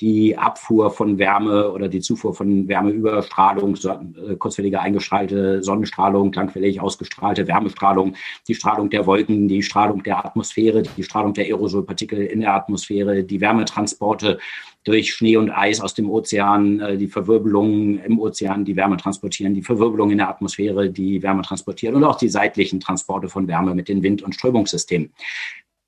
Die 0.00 0.36
Abfuhr 0.38 0.90
von 0.90 1.18
Wärme 1.18 1.72
oder 1.72 1.88
die 1.88 2.00
Zufuhr 2.00 2.34
von 2.34 2.68
Wärmeüberstrahlung, 2.68 3.76
äh, 3.76 4.36
kurzfällige 4.36 4.80
eingestrahlte 4.80 5.62
Sonnenstrahlung, 5.62 6.32
langfällig 6.32 6.80
ausgestrahlte 6.80 7.48
Wärmestrahlung, 7.48 8.14
die 8.46 8.54
Strahlung 8.54 8.90
der 8.90 9.06
Wolken, 9.06 9.48
die 9.48 9.62
Strahlung 9.62 10.02
der 10.02 10.24
Atmosphäre, 10.24 10.82
die 10.82 11.02
Strahlung 11.02 11.34
der 11.34 11.46
Aerosolpartikel 11.46 12.20
in 12.20 12.40
der 12.40 12.54
Atmosphäre, 12.54 13.24
die 13.24 13.40
Wärmetransporte 13.40 14.38
durch 14.84 15.12
Schnee 15.12 15.36
und 15.36 15.50
Eis 15.50 15.80
aus 15.80 15.94
dem 15.94 16.08
Ozean, 16.10 16.80
äh, 16.80 16.96
die 16.96 17.08
Verwirbelungen 17.08 17.98
im 18.00 18.18
Ozean, 18.18 18.64
die 18.64 18.76
Wärme 18.76 18.96
transportieren, 18.96 19.54
die 19.54 19.62
Verwirbelungen 19.62 20.12
in 20.12 20.18
der 20.18 20.30
Atmosphäre, 20.30 20.90
die 20.90 21.22
Wärme 21.22 21.42
transportieren 21.42 21.96
und 21.96 22.04
auch 22.04 22.16
die 22.16 22.28
seitlichen 22.28 22.80
Transporte 22.80 23.28
von 23.28 23.46
Wärme 23.48 23.74
mit 23.74 23.88
den 23.88 24.02
Wind- 24.02 24.22
und 24.22 24.34
Strömungssystemen. 24.34 25.12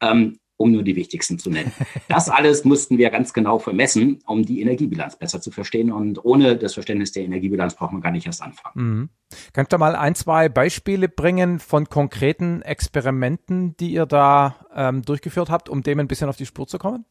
Ähm, 0.02 0.38
um 0.60 0.72
nur 0.72 0.82
die 0.82 0.94
wichtigsten 0.94 1.38
zu 1.38 1.48
nennen. 1.48 1.72
Das 2.06 2.28
alles 2.28 2.66
mussten 2.66 2.98
wir 2.98 3.08
ganz 3.08 3.32
genau 3.32 3.58
vermessen, 3.58 4.18
um 4.26 4.44
die 4.44 4.60
Energiebilanz 4.60 5.16
besser 5.16 5.40
zu 5.40 5.50
verstehen. 5.50 5.90
Und 5.90 6.22
ohne 6.22 6.56
das 6.56 6.74
Verständnis 6.74 7.12
der 7.12 7.24
Energiebilanz 7.24 7.74
braucht 7.74 7.92
man 7.92 8.02
gar 8.02 8.12
nicht 8.12 8.26
erst 8.26 8.42
anfangen. 8.42 8.74
Mhm. 8.74 9.08
Kannst 9.54 9.72
du 9.72 9.78
mal 9.78 9.96
ein, 9.96 10.14
zwei 10.14 10.50
Beispiele 10.50 11.08
bringen 11.08 11.60
von 11.60 11.86
konkreten 11.86 12.60
Experimenten, 12.60 13.74
die 13.78 13.92
ihr 13.92 14.04
da 14.04 14.56
ähm, 14.74 15.00
durchgeführt 15.00 15.48
habt, 15.48 15.70
um 15.70 15.82
dem 15.82 15.98
ein 15.98 16.08
bisschen 16.08 16.28
auf 16.28 16.36
die 16.36 16.46
Spur 16.46 16.66
zu 16.66 16.76
kommen? 16.76 17.06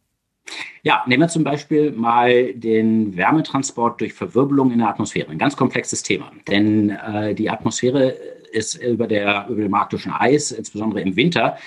Ja, 0.83 1.03
nehmen 1.07 1.23
wir 1.23 1.27
zum 1.27 1.43
Beispiel 1.43 1.91
mal 1.91 2.53
den 2.53 3.17
Wärmetransport 3.17 3.99
durch 3.99 4.13
Verwirbelung 4.13 4.71
in 4.71 4.77
der 4.77 4.89
Atmosphäre. 4.89 5.31
Ein 5.31 5.39
ganz 5.39 5.57
komplexes 5.57 6.03
Thema. 6.03 6.31
Denn 6.47 6.91
äh, 6.91 7.33
die 7.33 7.49
Atmosphäre 7.49 8.15
ist 8.51 8.75
über, 8.75 9.07
der, 9.07 9.47
über 9.49 9.63
dem 9.63 9.73
arktischen 9.73 10.11
Eis, 10.11 10.51
insbesondere 10.51 11.01
im 11.01 11.15
Winter, 11.15 11.57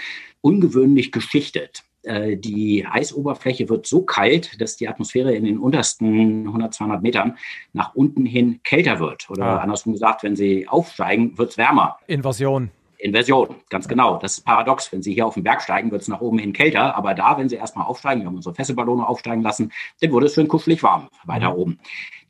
ungewöhnlich 0.42 1.10
geschichtet. 1.10 1.84
Äh, 2.02 2.36
die 2.36 2.84
Eisoberfläche 2.84 3.68
wird 3.68 3.86
so 3.86 4.02
kalt, 4.02 4.60
dass 4.60 4.76
die 4.76 4.88
Atmosphäre 4.88 5.34
in 5.34 5.44
den 5.44 5.58
untersten 5.58 6.46
100, 6.46 6.74
200 6.74 7.02
Metern 7.02 7.38
nach 7.72 7.94
unten 7.94 8.26
hin 8.26 8.60
kälter 8.64 9.00
wird. 9.00 9.30
Oder 9.30 9.44
ah. 9.44 9.58
andersrum 9.58 9.92
gesagt, 9.94 10.22
wenn 10.22 10.36
sie 10.36 10.68
aufsteigen, 10.68 11.38
wird 11.38 11.50
es 11.50 11.58
wärmer. 11.58 11.96
Inversion. 12.06 12.70
Inversion, 13.02 13.56
ganz 13.68 13.88
genau. 13.88 14.16
Das 14.18 14.38
ist 14.38 14.44
paradox. 14.44 14.92
Wenn 14.92 15.02
Sie 15.02 15.12
hier 15.12 15.26
auf 15.26 15.34
den 15.34 15.42
Berg 15.42 15.60
steigen, 15.60 15.90
wird 15.90 16.02
es 16.02 16.08
nach 16.08 16.20
oben 16.20 16.38
hin 16.38 16.52
kälter. 16.52 16.96
Aber 16.96 17.14
da, 17.14 17.36
wenn 17.36 17.48
Sie 17.48 17.56
erstmal 17.56 17.86
aufsteigen, 17.86 18.20
wir 18.22 18.28
haben 18.28 18.36
unsere 18.36 18.54
Fesselballone 18.54 19.06
aufsteigen 19.06 19.42
lassen, 19.42 19.72
dann 20.00 20.12
wurde 20.12 20.26
es 20.26 20.34
schön 20.34 20.46
kuschelig 20.46 20.82
warm 20.84 21.08
weiter 21.24 21.50
mhm. 21.50 21.56
oben. 21.56 21.78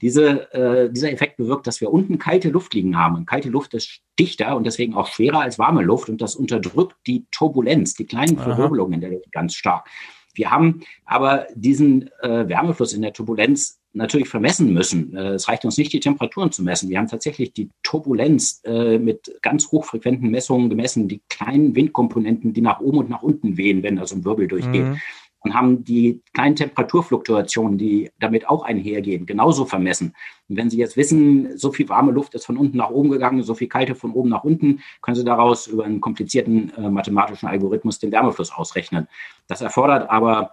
Diese, 0.01 0.53
äh, 0.55 0.91
dieser 0.91 1.13
Effekt 1.13 1.37
bewirkt, 1.37 1.67
dass 1.67 1.81
wir 1.83 1.93
unten 1.93 2.19
kalte 2.19 2.49
Luft 2.49 2.73
liegen 2.73 2.97
haben. 2.97 3.17
Und 3.17 3.27
kalte 3.27 3.51
Luft 3.51 3.75
ist 3.75 4.01
dichter 4.19 4.57
und 4.57 4.65
deswegen 4.65 4.95
auch 4.95 5.09
schwerer 5.09 5.41
als 5.41 5.59
warme 5.59 5.83
Luft. 5.83 6.09
Und 6.09 6.23
das 6.23 6.37
unterdrückt 6.37 6.97
die 7.07 7.27
Turbulenz, 7.31 7.95
die 7.95 8.07
kleinen 8.07 8.39
Verwirbelungen 8.39 8.95
in 8.95 9.01
der 9.03 9.11
Luft 9.11 9.31
ganz 9.31 9.55
stark. 9.55 9.87
Wir 10.35 10.51
haben 10.51 10.81
aber 11.05 11.47
diesen 11.55 12.09
äh, 12.23 12.49
Wärmefluss 12.49 12.95
in 12.95 13.03
der 13.03 13.13
Turbulenz 13.13 13.82
natürlich 13.95 14.29
vermessen 14.29 14.73
müssen. 14.73 15.15
Äh, 15.17 15.35
es 15.35 15.49
reicht 15.49 15.65
uns 15.65 15.77
nicht, 15.79 15.93
die 15.93 16.01
Temperaturen 16.01 16.53
zu 16.53 16.63
messen. 16.63 16.89
Wir 16.89 16.99
haben 16.99 17.09
tatsächlich 17.09 17.53
die 17.53 17.71
Turbulenz 17.83 18.63
äh, 18.65 18.99
mit 18.99 19.39
ganz 19.43 19.71
hochfrequenten 19.71 20.31
Messungen 20.31 20.71
gemessen, 20.71 21.09
die 21.09 21.21
kleinen 21.29 21.75
Windkomponenten, 21.75 22.53
die 22.53 22.61
nach 22.61 22.81
oben 22.81 22.99
und 22.99 23.11
nach 23.11 23.23
unten 23.23 23.57
wehen, 23.57 23.83
wenn 23.83 23.99
also 23.99 24.17
ein 24.17 24.25
Wirbel 24.25 24.49
durchgeht. 24.49 24.85
Mhm. 24.85 25.01
Und 25.45 25.55
haben 25.55 25.83
die 25.83 26.23
kleinen 26.35 26.55
Temperaturfluktuationen, 26.55 27.77
die 27.77 28.13
damit 28.21 28.49
auch 28.49 28.63
einhergehen, 28.63 29.27
genauso 29.27 29.65
vermessen. 29.65 30.15
Und 30.49 30.57
wenn 30.57 30.71
Sie 30.71 30.79
jetzt 30.79 30.97
wissen, 30.97 31.59
so 31.59 31.73
viel 31.73 31.89
warme 31.89 32.13
Luft 32.13 32.35
ist 32.35 32.47
von 32.47 32.57
unten 32.57 32.77
nach 32.77 32.91
oben 32.91 33.11
gegangen, 33.11 33.43
so 33.43 33.55
viel 33.55 33.67
kalte 33.67 33.97
von 33.97 34.13
oben 34.13 34.29
nach 34.29 34.45
unten, 34.45 34.83
können 35.01 35.17
Sie 35.17 35.25
daraus 35.25 35.67
über 35.67 35.85
einen 35.85 36.01
komplizierten 36.01 36.73
äh, 36.77 36.89
mathematischen 36.89 37.49
Algorithmus 37.49 37.99
den 37.99 38.13
Wärmefluss 38.13 38.53
ausrechnen. 38.53 39.09
Das 39.49 39.63
erfordert 39.63 40.09
aber 40.11 40.53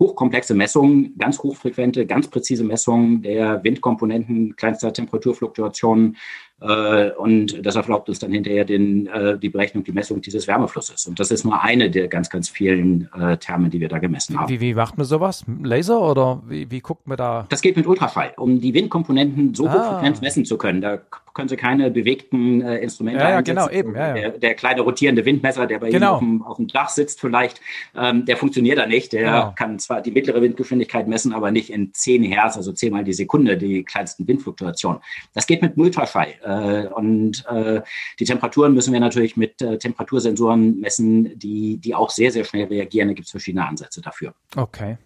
hochkomplexe 0.00 0.54
Messungen, 0.54 1.16
ganz 1.18 1.38
hochfrequente, 1.40 2.06
ganz 2.06 2.26
präzise 2.28 2.64
Messungen 2.64 3.22
der 3.22 3.62
Windkomponenten, 3.62 4.56
kleinster 4.56 4.92
Temperaturfluktuationen, 4.92 6.16
und 6.60 7.64
das 7.64 7.76
erlaubt 7.76 8.08
uns 8.08 8.18
dann 8.18 8.32
hinterher 8.32 8.64
den, 8.64 9.06
äh, 9.06 9.38
die 9.38 9.48
Berechnung, 9.48 9.82
die 9.84 9.92
Messung 9.92 10.20
dieses 10.20 10.46
Wärmeflusses. 10.46 11.06
Und 11.06 11.18
das 11.18 11.30
ist 11.30 11.44
nur 11.44 11.62
eine 11.62 11.90
der 11.90 12.08
ganz, 12.08 12.28
ganz 12.28 12.48
vielen 12.48 13.08
äh, 13.18 13.38
Terme, 13.38 13.70
die 13.70 13.80
wir 13.80 13.88
da 13.88 13.98
gemessen 13.98 14.38
haben. 14.38 14.48
Wie, 14.48 14.60
wie 14.60 14.74
macht 14.74 14.98
man 14.98 15.06
sowas? 15.06 15.44
Laser 15.62 16.00
oder 16.02 16.42
wie, 16.46 16.70
wie 16.70 16.80
guckt 16.80 17.06
man 17.06 17.16
da? 17.16 17.46
Das 17.48 17.62
geht 17.62 17.76
mit 17.76 17.86
Ultraschall, 17.86 18.34
um 18.36 18.60
die 18.60 18.74
Windkomponenten 18.74 19.54
so 19.54 19.66
ah. 19.68 19.72
hochfrequent 19.72 20.20
messen 20.20 20.44
zu 20.44 20.58
können. 20.58 20.80
Da 20.82 21.00
können 21.34 21.48
Sie 21.48 21.56
keine 21.56 21.90
bewegten 21.90 22.60
äh, 22.60 22.78
Instrumente 22.78 23.20
ja, 23.20 23.30
ja, 23.30 23.40
genau, 23.40 23.68
eben. 23.68 23.94
Ja, 23.94 24.08
ja. 24.08 24.14
Der, 24.14 24.30
der, 24.38 24.54
kleine 24.54 24.82
rotierende 24.82 25.24
Windmesser, 25.24 25.66
der 25.66 25.78
bei 25.78 25.90
genau. 25.90 25.96
Ihnen 25.96 26.12
auf 26.12 26.18
dem, 26.18 26.42
auf 26.42 26.56
dem 26.56 26.68
Dach 26.68 26.88
sitzt 26.88 27.20
vielleicht, 27.20 27.60
ähm, 27.96 28.24
der 28.26 28.36
funktioniert 28.36 28.78
da 28.78 28.86
nicht. 28.86 29.12
Der 29.12 29.22
genau. 29.22 29.52
kann 29.56 29.78
zwar 29.78 30.02
die 30.02 30.10
mittlere 30.10 30.42
Windgeschwindigkeit 30.42 31.08
messen, 31.08 31.32
aber 31.32 31.50
nicht 31.50 31.70
in 31.70 31.94
10 31.94 32.24
Hertz, 32.24 32.56
also 32.56 32.72
10 32.72 32.92
mal 32.92 33.04
die 33.04 33.12
Sekunde, 33.12 33.56
die 33.56 33.84
kleinsten 33.84 34.26
Windfluktuationen. 34.26 35.00
Das 35.34 35.46
geht 35.46 35.62
mit 35.62 35.76
Ultraschall. 35.76 36.34
Äh, 36.42 36.49
und 36.94 37.44
äh, 37.46 37.82
die 38.18 38.24
Temperaturen 38.24 38.74
müssen 38.74 38.92
wir 38.92 39.00
natürlich 39.00 39.36
mit 39.36 39.60
äh, 39.62 39.78
Temperatursensoren 39.78 40.80
messen, 40.80 41.38
die, 41.38 41.78
die 41.78 41.94
auch 41.94 42.10
sehr, 42.10 42.30
sehr 42.30 42.44
schnell 42.44 42.66
reagieren. 42.66 43.08
Da 43.08 43.14
gibt 43.14 43.26
es 43.26 43.30
verschiedene 43.30 43.66
Ansätze 43.66 44.00
dafür. 44.00 44.34
Okay. 44.56 44.98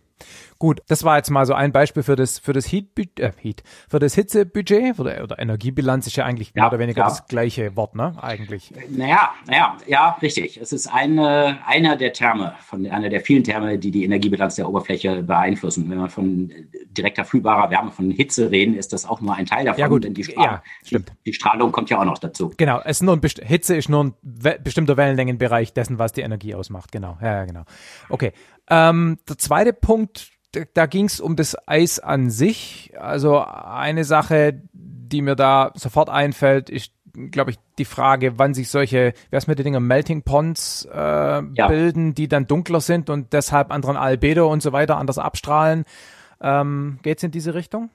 Gut, 0.59 0.81
das 0.89 1.05
war 1.05 1.17
jetzt 1.17 1.31
mal 1.31 1.47
so 1.47 1.55
ein 1.55 1.73
Beispiel 1.73 2.03
für 2.03 2.17
das 2.17 2.39
für 2.39 2.53
das 2.53 2.71
Heat, 2.71 3.19
äh, 3.19 3.33
Heat 3.41 3.63
für 3.89 3.99
das 3.99 4.15
Hitzebudget 4.15 4.99
oder, 4.99 5.23
oder 5.23 5.39
Energiebilanz 5.39 6.07
ist 6.07 6.17
ja 6.17 6.25
eigentlich 6.25 6.49
ja, 6.49 6.63
mehr 6.63 6.69
oder 6.69 6.79
weniger 6.79 7.01
ja. 7.01 7.09
das 7.09 7.27
gleiche 7.27 7.77
Wort, 7.77 7.95
ne? 7.95 8.15
Eigentlich. 8.21 8.73
Naja, 8.91 9.31
naja, 9.47 9.77
ja, 9.87 10.17
richtig. 10.23 10.57
Es 10.61 10.73
ist 10.73 10.87
eine 10.87 11.59
einer 11.67 11.97
der 11.97 12.13
Terme 12.13 12.55
von 12.61 12.87
einer 12.87 13.09
der 13.09 13.21
vielen 13.21 13.45
Terme, 13.45 13.79
die 13.79 13.91
die 13.91 14.05
Energiebilanz 14.05 14.57
der 14.57 14.69
Oberfläche 14.69 15.23
beeinflussen. 15.23 15.91
Wenn 15.91 15.99
man 15.99 16.11
von 16.11 16.53
direkter 16.91 17.25
fühlbarer 17.25 17.71
Wärme, 17.71 17.91
von 17.91 18.11
Hitze 18.11 18.51
reden, 18.51 18.75
ist 18.77 18.93
das 18.93 19.05
auch 19.05 19.21
nur 19.21 19.35
ein 19.35 19.47
Teil 19.47 19.65
davon. 19.65 19.81
Ja 19.81 19.89
gut, 19.89 20.05
denn 20.05 20.15
die, 20.15 20.25
Strahlung, 20.25 20.61
ja, 20.91 20.99
die, 20.99 21.05
die 21.27 21.33
Strahlung 21.33 21.73
kommt 21.73 21.91
ja 21.91 21.99
auch 21.99 22.05
noch 22.05 22.19
dazu. 22.19 22.53
Genau, 22.57 22.81
es 22.85 22.99
ist 22.99 23.03
nur 23.03 23.17
ein 23.17 23.21
Hitze 23.23 23.77
ist 23.77 23.89
nur 23.89 24.05
ein 24.05 24.15
bestimmter 24.63 24.97
Wellenlängenbereich 24.97 25.73
dessen, 25.73 25.99
was 25.99 26.13
die 26.13 26.23
Energie 26.23 26.55
ausmacht. 26.55 26.93
Genau, 26.93 27.19
ja, 27.21 27.45
genau. 27.45 27.65
Okay. 28.09 28.33
Ähm, 28.69 29.19
der 29.29 29.39
zweite 29.39 29.73
Punkt 29.73 30.34
da 30.75 30.87
ging 30.87 31.07
es 31.07 31.21
um 31.21 31.37
das 31.37 31.57
Eis 31.67 31.99
an 31.99 32.31
sich. 32.31 32.93
Also 32.99 33.39
eine 33.41 34.05
Sache, 34.05 34.61
die 34.73 35.23
mir 35.23 35.37
da 35.37 35.73
sofort 35.75 36.09
einfällt, 36.09 36.71
ist, 36.71 36.93
glaube 37.31 37.53
ich, 37.53 37.59
die 37.79 37.85
Frage, 37.85 38.39
wann 38.39 38.55
sich 38.55 38.69
solche, 38.69 39.15
wer 39.31 39.39
ist 39.39 39.47
mit 39.47 39.59
den 39.59 39.65
Dingen, 39.65 39.87
Melting 39.87 40.23
Ponds 40.23 40.89
äh, 40.93 40.97
ja. 40.97 41.69
bilden, 41.69 42.15
die 42.15 42.29
dann 42.29 42.47
dunkler 42.47 42.81
sind 42.81 43.11
und 43.11 43.33
deshalb 43.33 43.71
anderen 43.71 43.97
Albedo 43.97 44.51
und 44.51 44.63
so 44.63 44.73
weiter 44.73 44.97
anders 44.97 45.19
abstrahlen. 45.19 45.85
Ähm, 46.41 46.99
Geht 47.03 47.19
es 47.19 47.25
in 47.25 47.31
diese 47.31 47.55
Richtung? 47.55 47.91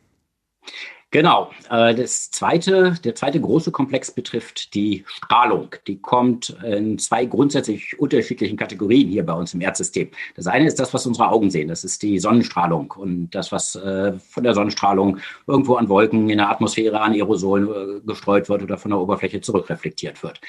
Genau. 1.11 1.49
Äh, 1.71 1.95
das 1.95 2.29
zweite, 2.29 2.95
der 3.03 3.15
zweite 3.15 3.41
große 3.41 3.71
Komplex 3.71 4.11
betrifft 4.11 4.75
die 4.75 5.03
Strahlung. 5.07 5.75
Die 5.87 5.97
kommt 5.97 6.55
in 6.63 6.99
zwei 6.99 7.25
grundsätzlich 7.25 7.97
unterschiedlichen 7.99 8.57
Kategorien 8.57 9.09
hier 9.09 9.25
bei 9.25 9.33
uns 9.33 9.55
im 9.55 9.61
Erdsystem. 9.61 10.09
Das 10.35 10.45
eine 10.45 10.67
ist 10.67 10.79
das, 10.79 10.93
was 10.93 11.07
unsere 11.07 11.29
Augen 11.29 11.49
sehen. 11.49 11.67
Das 11.67 11.83
ist 11.83 12.03
die 12.03 12.19
Sonnenstrahlung 12.19 12.91
und 12.95 13.31
das, 13.31 13.51
was 13.51 13.75
äh, 13.75 14.13
von 14.19 14.43
der 14.43 14.53
Sonnenstrahlung 14.53 15.17
irgendwo 15.47 15.75
an 15.75 15.89
Wolken 15.89 16.29
in 16.29 16.37
der 16.37 16.51
Atmosphäre 16.51 17.01
an 17.01 17.13
Aerosolen 17.13 17.67
äh, 17.67 18.01
gestreut 18.05 18.47
wird 18.47 18.61
oder 18.61 18.77
von 18.77 18.91
der 18.91 18.99
Oberfläche 18.99 19.41
zurückreflektiert 19.41 20.21
wird. 20.21 20.39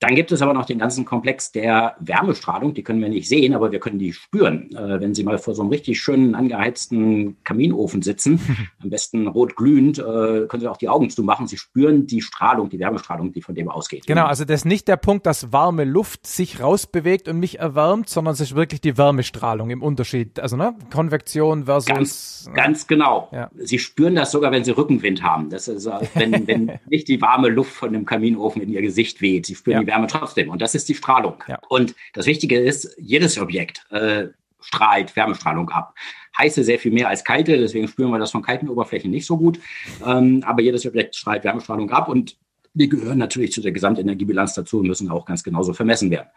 Dann 0.00 0.14
gibt 0.14 0.32
es 0.32 0.40
aber 0.40 0.54
noch 0.54 0.64
den 0.64 0.78
ganzen 0.78 1.04
Komplex 1.04 1.52
der 1.52 1.94
Wärmestrahlung. 2.00 2.72
Die 2.72 2.82
können 2.82 3.02
wir 3.02 3.10
nicht 3.10 3.28
sehen, 3.28 3.54
aber 3.54 3.70
wir 3.70 3.80
können 3.80 3.98
die 3.98 4.14
spüren. 4.14 4.74
Äh, 4.74 4.98
wenn 4.98 5.14
Sie 5.14 5.22
mal 5.24 5.36
vor 5.36 5.54
so 5.54 5.60
einem 5.60 5.70
richtig 5.70 6.00
schönen 6.00 6.34
angeheizten 6.34 7.36
Kaminofen 7.44 8.00
sitzen, 8.00 8.40
am 8.82 8.88
besten 8.88 9.28
rot 9.28 9.56
glühend, 9.56 9.98
äh, 9.98 10.46
können 10.46 10.60
Sie 10.60 10.68
auch 10.68 10.78
die 10.78 10.88
Augen 10.88 11.10
zumachen. 11.10 11.46
Sie 11.46 11.58
spüren 11.58 12.06
die 12.06 12.22
Strahlung, 12.22 12.70
die 12.70 12.78
Wärmestrahlung, 12.78 13.32
die 13.32 13.42
von 13.42 13.54
dem 13.54 13.68
ausgeht. 13.68 14.06
Genau, 14.06 14.24
also 14.24 14.46
das 14.46 14.60
ist 14.60 14.64
nicht 14.64 14.88
der 14.88 14.96
Punkt, 14.96 15.26
dass 15.26 15.52
warme 15.52 15.84
Luft 15.84 16.26
sich 16.26 16.62
rausbewegt 16.62 17.28
und 17.28 17.38
mich 17.38 17.58
erwärmt, 17.58 18.08
sondern 18.08 18.32
es 18.32 18.40
ist 18.40 18.54
wirklich 18.54 18.80
die 18.80 18.96
Wärmestrahlung 18.96 19.68
im 19.68 19.82
Unterschied. 19.82 20.40
Also 20.40 20.56
ne, 20.56 20.74
Konvektion 20.90 21.64
versus. 21.66 21.86
Ganz, 21.86 22.50
ganz 22.54 22.86
genau. 22.86 23.28
Ja. 23.32 23.50
Sie 23.54 23.78
spüren 23.78 24.14
das 24.14 24.30
sogar, 24.30 24.50
wenn 24.50 24.64
Sie 24.64 24.70
Rückenwind 24.70 25.22
haben. 25.22 25.50
Das 25.50 25.68
ist, 25.68 25.84
äh, 25.84 26.00
wenn, 26.14 26.46
wenn 26.46 26.72
nicht 26.88 27.06
die 27.08 27.20
warme 27.20 27.50
Luft 27.50 27.72
von 27.72 27.92
dem 27.92 28.06
Kaminofen 28.06 28.62
in 28.62 28.70
Ihr 28.70 28.80
Gesicht 28.80 29.20
weht. 29.20 29.44
Sie 29.44 29.54
spüren 29.54 29.74
ja. 29.74 29.84
die 29.84 29.89
Wärme 29.90 30.06
trotzdem. 30.06 30.48
Und 30.48 30.62
das 30.62 30.74
ist 30.74 30.88
die 30.88 30.94
Strahlung. 30.94 31.42
Ja. 31.48 31.58
Und 31.68 31.94
das 32.14 32.26
Wichtige 32.26 32.58
ist, 32.58 32.96
jedes 32.98 33.38
Objekt 33.38 33.86
äh, 33.90 34.28
strahlt 34.60 35.14
Wärmestrahlung 35.16 35.68
ab. 35.70 35.94
Heiße 36.38 36.64
sehr 36.64 36.78
viel 36.78 36.92
mehr 36.92 37.08
als 37.08 37.24
kalte, 37.24 37.58
deswegen 37.58 37.88
spüren 37.88 38.10
wir 38.10 38.18
das 38.18 38.30
von 38.30 38.42
kalten 38.42 38.68
Oberflächen 38.68 39.10
nicht 39.10 39.26
so 39.26 39.36
gut. 39.36 39.58
Ähm, 40.06 40.42
aber 40.46 40.62
jedes 40.62 40.86
Objekt 40.86 41.16
strahlt 41.16 41.44
Wärmestrahlung 41.44 41.90
ab 41.90 42.08
und 42.08 42.36
die 42.72 42.88
gehören 42.88 43.18
natürlich 43.18 43.52
zu 43.52 43.60
der 43.60 43.72
Gesamtenergiebilanz 43.72 44.54
dazu 44.54 44.78
und 44.78 44.86
müssen 44.86 45.10
auch 45.10 45.24
ganz 45.24 45.42
genauso 45.42 45.72
vermessen 45.72 46.10
werden. 46.10 46.28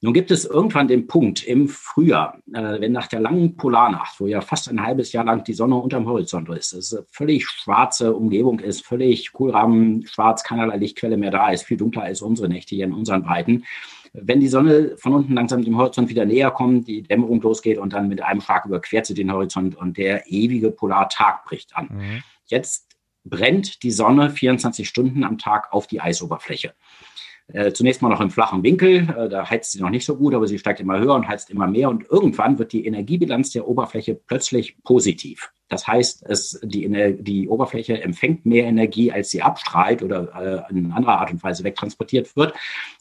Nun 0.00 0.14
gibt 0.14 0.30
es 0.30 0.44
irgendwann 0.44 0.86
den 0.86 1.08
Punkt 1.08 1.44
im 1.44 1.68
Frühjahr, 1.68 2.38
äh, 2.52 2.80
wenn 2.80 2.92
nach 2.92 3.08
der 3.08 3.18
langen 3.18 3.56
Polarnacht, 3.56 4.20
wo 4.20 4.26
ja 4.26 4.40
fast 4.40 4.68
ein 4.68 4.82
halbes 4.82 5.12
Jahr 5.12 5.24
lang 5.24 5.42
die 5.42 5.54
Sonne 5.54 5.74
unterm 5.74 6.06
Horizont 6.06 6.48
ist, 6.50 6.72
es 6.72 6.94
eine 6.94 7.04
völlig 7.10 7.46
schwarze 7.48 8.14
Umgebung 8.14 8.60
ist, 8.60 8.86
völlig 8.86 9.32
Kohlrahmen 9.32 10.06
schwarz, 10.06 10.44
keinerlei 10.44 10.76
Lichtquelle 10.76 11.16
mehr 11.16 11.32
da 11.32 11.50
ist, 11.50 11.64
viel 11.64 11.76
dunkler 11.76 12.02
als 12.02 12.22
unsere 12.22 12.48
Nächte 12.48 12.76
hier 12.76 12.84
in 12.84 12.92
unseren 12.92 13.24
Breiten. 13.24 13.64
Wenn 14.12 14.38
die 14.38 14.48
Sonne 14.48 14.96
von 14.96 15.14
unten 15.14 15.34
langsam 15.34 15.64
dem 15.64 15.76
Horizont 15.76 16.08
wieder 16.08 16.24
näher 16.24 16.52
kommt, 16.52 16.86
die 16.86 17.02
Dämmerung 17.02 17.40
losgeht 17.40 17.78
und 17.78 17.92
dann 17.92 18.08
mit 18.08 18.22
einem 18.22 18.40
Schlag 18.40 18.66
überquert 18.66 19.06
sie 19.06 19.14
den 19.14 19.32
Horizont 19.32 19.76
und 19.76 19.96
der 19.96 20.30
ewige 20.30 20.70
Polartag 20.70 21.44
bricht 21.44 21.76
an. 21.76 21.88
Mhm. 21.90 22.22
Jetzt 22.46 22.96
brennt 23.24 23.82
die 23.82 23.90
Sonne 23.90 24.30
24 24.30 24.88
Stunden 24.88 25.24
am 25.24 25.38
Tag 25.38 25.72
auf 25.72 25.86
die 25.86 26.00
Eisoberfläche. 26.00 26.72
Äh, 27.50 27.72
zunächst 27.72 28.02
mal 28.02 28.10
noch 28.10 28.20
im 28.20 28.30
flachen 28.30 28.62
Winkel, 28.62 29.08
äh, 29.08 29.28
da 29.28 29.48
heizt 29.48 29.72
sie 29.72 29.80
noch 29.80 29.88
nicht 29.88 30.04
so 30.04 30.16
gut, 30.16 30.34
aber 30.34 30.46
sie 30.46 30.58
steigt 30.58 30.80
immer 30.80 30.98
höher 30.98 31.14
und 31.14 31.28
heizt 31.28 31.48
immer 31.48 31.66
mehr 31.66 31.88
und 31.88 32.04
irgendwann 32.10 32.58
wird 32.58 32.72
die 32.72 32.84
Energiebilanz 32.84 33.52
der 33.52 33.66
Oberfläche 33.66 34.14
plötzlich 34.14 34.76
positiv. 34.84 35.50
Das 35.68 35.86
heißt, 35.86 36.24
es, 36.28 36.60
die, 36.62 37.16
die 37.20 37.48
Oberfläche 37.48 38.02
empfängt 38.02 38.44
mehr 38.44 38.64
Energie, 38.64 39.12
als 39.12 39.30
sie 39.30 39.40
abstrahlt 39.40 40.02
oder 40.02 40.66
äh, 40.68 40.72
in 40.72 40.92
anderer 40.92 41.20
Art 41.20 41.30
und 41.30 41.42
Weise 41.42 41.64
wegtransportiert 41.64 42.36
wird. 42.36 42.52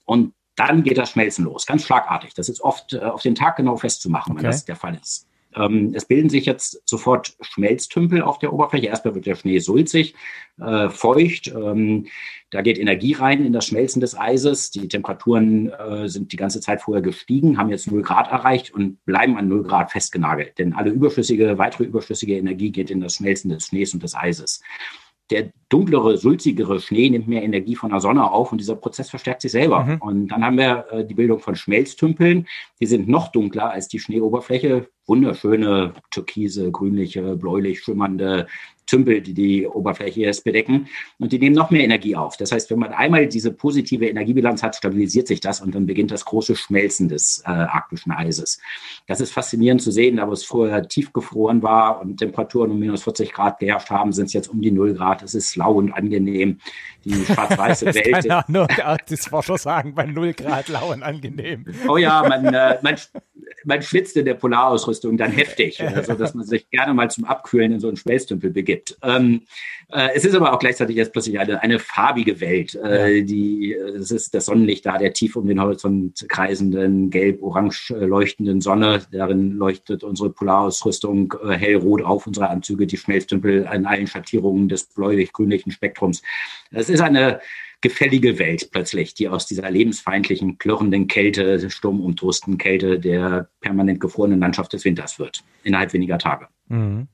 Und 0.06 0.34
dann 0.56 0.84
geht 0.84 0.98
das 0.98 1.12
Schmelzen 1.12 1.46
los, 1.46 1.66
ganz 1.66 1.84
schlagartig. 1.84 2.34
Das 2.34 2.48
ist 2.48 2.62
oft 2.62 2.94
äh, 2.94 3.00
auf 3.00 3.22
den 3.22 3.36
Tag 3.36 3.58
genau 3.58 3.76
festzumachen, 3.76 4.34
okay. 4.34 4.44
wenn 4.44 4.52
das 4.52 4.66
der 4.66 4.78
Fall 4.78 4.98
ist. 5.02 5.28
Ähm, 5.56 5.94
es 5.94 6.06
bilden 6.06 6.30
sich 6.30 6.46
jetzt 6.46 6.82
sofort 6.86 7.36
Schmelztümpel 7.42 8.22
auf 8.22 8.40
der 8.40 8.54
Oberfläche. 8.54 8.88
Erstmal 8.88 9.16
wird 9.16 9.26
der 9.26 9.36
Schnee 9.36 9.60
sulzig, 9.60 10.16
äh, 10.60 10.90
feucht. 10.90 11.48
Ähm, 11.48 12.08
da 12.52 12.62
geht 12.62 12.80
Energie 12.80 13.14
rein 13.14 13.46
in 13.46 13.54
das 13.54 13.66
Schmelzen 13.66 14.00
des 14.00 14.18
Eises. 14.18 14.72
Die 14.72 14.88
Temperaturen 14.88 15.70
äh, 15.70 16.08
sind 16.08 16.32
die 16.32 16.38
ganze 16.38 16.62
Zeit 16.62 16.82
vorher 16.82 17.02
gestiegen, 17.02 17.58
haben 17.58 17.70
jetzt 17.70 17.92
0 17.92 18.02
Grad 18.02 18.32
erreicht 18.32 18.74
und 18.74 19.04
bleiben 19.06 19.38
an 19.38 19.48
0 19.48 19.64
Grad 19.64 19.92
festgenagelt. 19.92 20.58
Denn 20.58 20.74
alle 20.74 20.92
überschüssige, 20.92 21.58
weitere 21.58 21.84
überschüssige 21.84 22.38
Energie 22.38 22.72
geht 22.72 22.90
in 22.90 23.02
das 23.02 23.16
Schmelzen 23.16 23.50
des 23.50 23.68
Schnees 23.68 23.94
und 23.94 24.04
des 24.04 24.16
Eises 24.16 24.62
der 25.30 25.52
dunklere, 25.70 26.18
sulzigere 26.18 26.80
Schnee 26.80 27.10
nimmt 27.10 27.28
mehr 27.28 27.44
Energie 27.44 27.76
von 27.76 27.90
der 27.90 28.00
Sonne 28.00 28.32
auf 28.32 28.52
und 28.52 28.60
dieser 28.60 28.76
Prozess 28.76 29.10
verstärkt 29.10 29.42
sich 29.42 29.52
selber. 29.52 29.84
Mhm. 29.84 29.98
Und 29.98 30.28
dann 30.30 30.44
haben 30.44 30.58
wir 30.58 30.86
äh, 30.92 31.06
die 31.06 31.16
Bildung 31.16 31.40
von 31.40 31.56
Schmelztümpeln. 31.56 32.48
Die 32.80 32.86
sind 32.86 33.08
noch 33.08 33.30
dunkler 33.32 33.72
als 33.72 33.88
die 33.88 34.00
Schneeoberfläche. 34.00 34.88
Wunderschöne, 35.06 35.94
türkise, 36.12 36.72
grünliche, 36.72 37.36
bläulich 37.36 37.82
schimmernde 37.82 38.48
Tümpel, 38.88 39.22
die 39.22 39.34
die 39.34 39.68
Oberfläche 39.68 40.22
jetzt 40.22 40.44
bedecken. 40.44 40.88
Und 41.20 41.32
die 41.32 41.40
nehmen 41.40 41.56
noch 41.56 41.70
mehr 41.70 41.84
Energie 41.84 42.16
auf. 42.16 42.38
Das 42.38 42.52
heißt, 42.52 42.72
wenn 42.72 42.80
man 42.80 42.94
einmal 42.94 43.28
diese 43.28 43.52
positive 43.52 44.08
Energiebilanz 44.08 44.64
hat, 44.64 44.76
stabilisiert 44.76 45.28
sich 45.28 45.40
das 45.40 45.62
und 45.62 45.76
dann 45.76 45.86
beginnt 45.86 46.12
das 46.12 46.26
große 46.26 46.56
Schmelzen 46.56 47.10
des 47.10 47.44
äh, 47.46 47.50
arktischen 47.50 48.12
Eises. 48.12 48.60
Das 49.06 49.22
ist 49.22 49.32
faszinierend 49.32 49.82
zu 49.82 49.92
sehen, 49.92 50.18
da 50.18 50.28
wo 50.28 50.32
es 50.32 50.44
vorher 50.44 50.88
tiefgefroren 50.88 51.62
war 51.62 52.02
und 52.02 52.18
Temperaturen 52.18 52.72
um 52.72 52.80
minus 52.80 53.04
40 53.04 53.32
Grad 53.32 53.60
geherrscht 53.60 53.90
haben, 53.90 54.12
sind 54.12 54.26
es 54.26 54.34
jetzt 54.34 54.48
um 54.48 54.62
die 54.62 54.72
0 54.72 54.96
Grad. 54.96 55.22
Es 55.22 55.36
ist 55.36 55.56
lau 55.56 55.74
und 55.74 55.92
angenehm. 55.92 56.60
Die 57.06 57.14
schwarz-weiße 57.26 57.94
Welt. 57.94 58.26
Ja 58.26 58.44
nur 58.48 58.68
der 58.68 58.88
Arktisforscher 58.88 59.58
sagen, 59.58 59.94
bei 59.94 60.06
0 60.06 60.34
Grad 60.34 60.68
lau 60.70 60.92
und 60.92 61.04
angenehm. 61.04 61.66
Oh 61.88 61.98
ja, 61.98 62.28
man, 62.28 62.46
äh, 62.54 62.78
man, 62.84 62.96
man 63.66 63.82
schwitzt 63.82 64.16
in 64.18 64.26
der 64.26 64.36
Polarausrüstung 64.36 65.18
dann 65.18 65.32
heftig, 65.32 65.82
so 66.04 66.14
dass 66.14 66.34
man 66.34 66.46
sich 66.46 66.70
gerne 66.70 66.94
mal 66.94 67.10
zum 67.10 67.26
Abkühlen 67.26 67.74
in 67.74 67.80
so 67.80 67.88
einen 67.88 67.98
Schmelztümpel 67.98 68.52
begibt. 68.52 68.77
Ähm, 69.02 69.42
äh, 69.90 70.10
es 70.16 70.26
ist 70.26 70.36
aber 70.36 70.54
auch 70.54 70.60
gleichzeitig 70.60 70.96
jetzt 70.96 71.14
plötzlich 71.14 71.40
eine, 71.40 71.62
eine 71.62 71.80
farbige 71.80 72.40
Welt. 72.40 72.76
Äh, 72.76 73.24
die, 73.24 73.74
es 73.74 74.12
ist 74.12 74.34
das 74.34 74.46
Sonnenlicht 74.46 74.86
da, 74.86 74.98
der 74.98 75.14
tief 75.14 75.36
um 75.36 75.48
den 75.48 75.62
Horizont 75.62 76.26
kreisenden, 76.30 77.10
gelb-orange 77.10 77.94
leuchtenden 77.94 78.62
Sonne. 78.62 79.02
Darin 79.12 79.52
leuchtet 79.52 80.04
unsere 80.04 80.30
Polarausrüstung 80.30 81.34
äh, 81.44 81.54
hellrot 81.54 82.02
auf, 82.02 82.28
unsere 82.28 82.50
Anzüge, 82.50 82.88
die 82.88 82.98
Schmelztümpel 82.98 83.68
an 83.68 83.86
allen 83.86 84.08
Schattierungen 84.08 84.70
des 84.70 84.86
bläulich-grünlichen 84.86 85.72
Spektrums. 85.72 86.22
Es 86.72 86.90
ist 86.90 87.02
eine 87.02 87.40
gefällige 87.82 88.40
Welt 88.40 88.70
plötzlich, 88.72 89.14
die 89.14 89.30
aus 89.30 89.46
dieser 89.46 89.70
lebensfeindlichen, 89.70 90.58
klirrenden 90.58 91.08
Kälte, 91.08 91.70
sturmumtosten 91.70 92.58
Kälte 92.58 93.00
der 93.00 93.50
permanent 93.62 94.00
gefrorenen 94.00 94.40
Landschaft 94.40 94.74
des 94.74 94.84
Winters 94.84 95.20
wird, 95.20 95.44
innerhalb 95.64 95.94
weniger 95.94 96.18
Tage. 96.18 96.48
Mhm. 96.68 97.08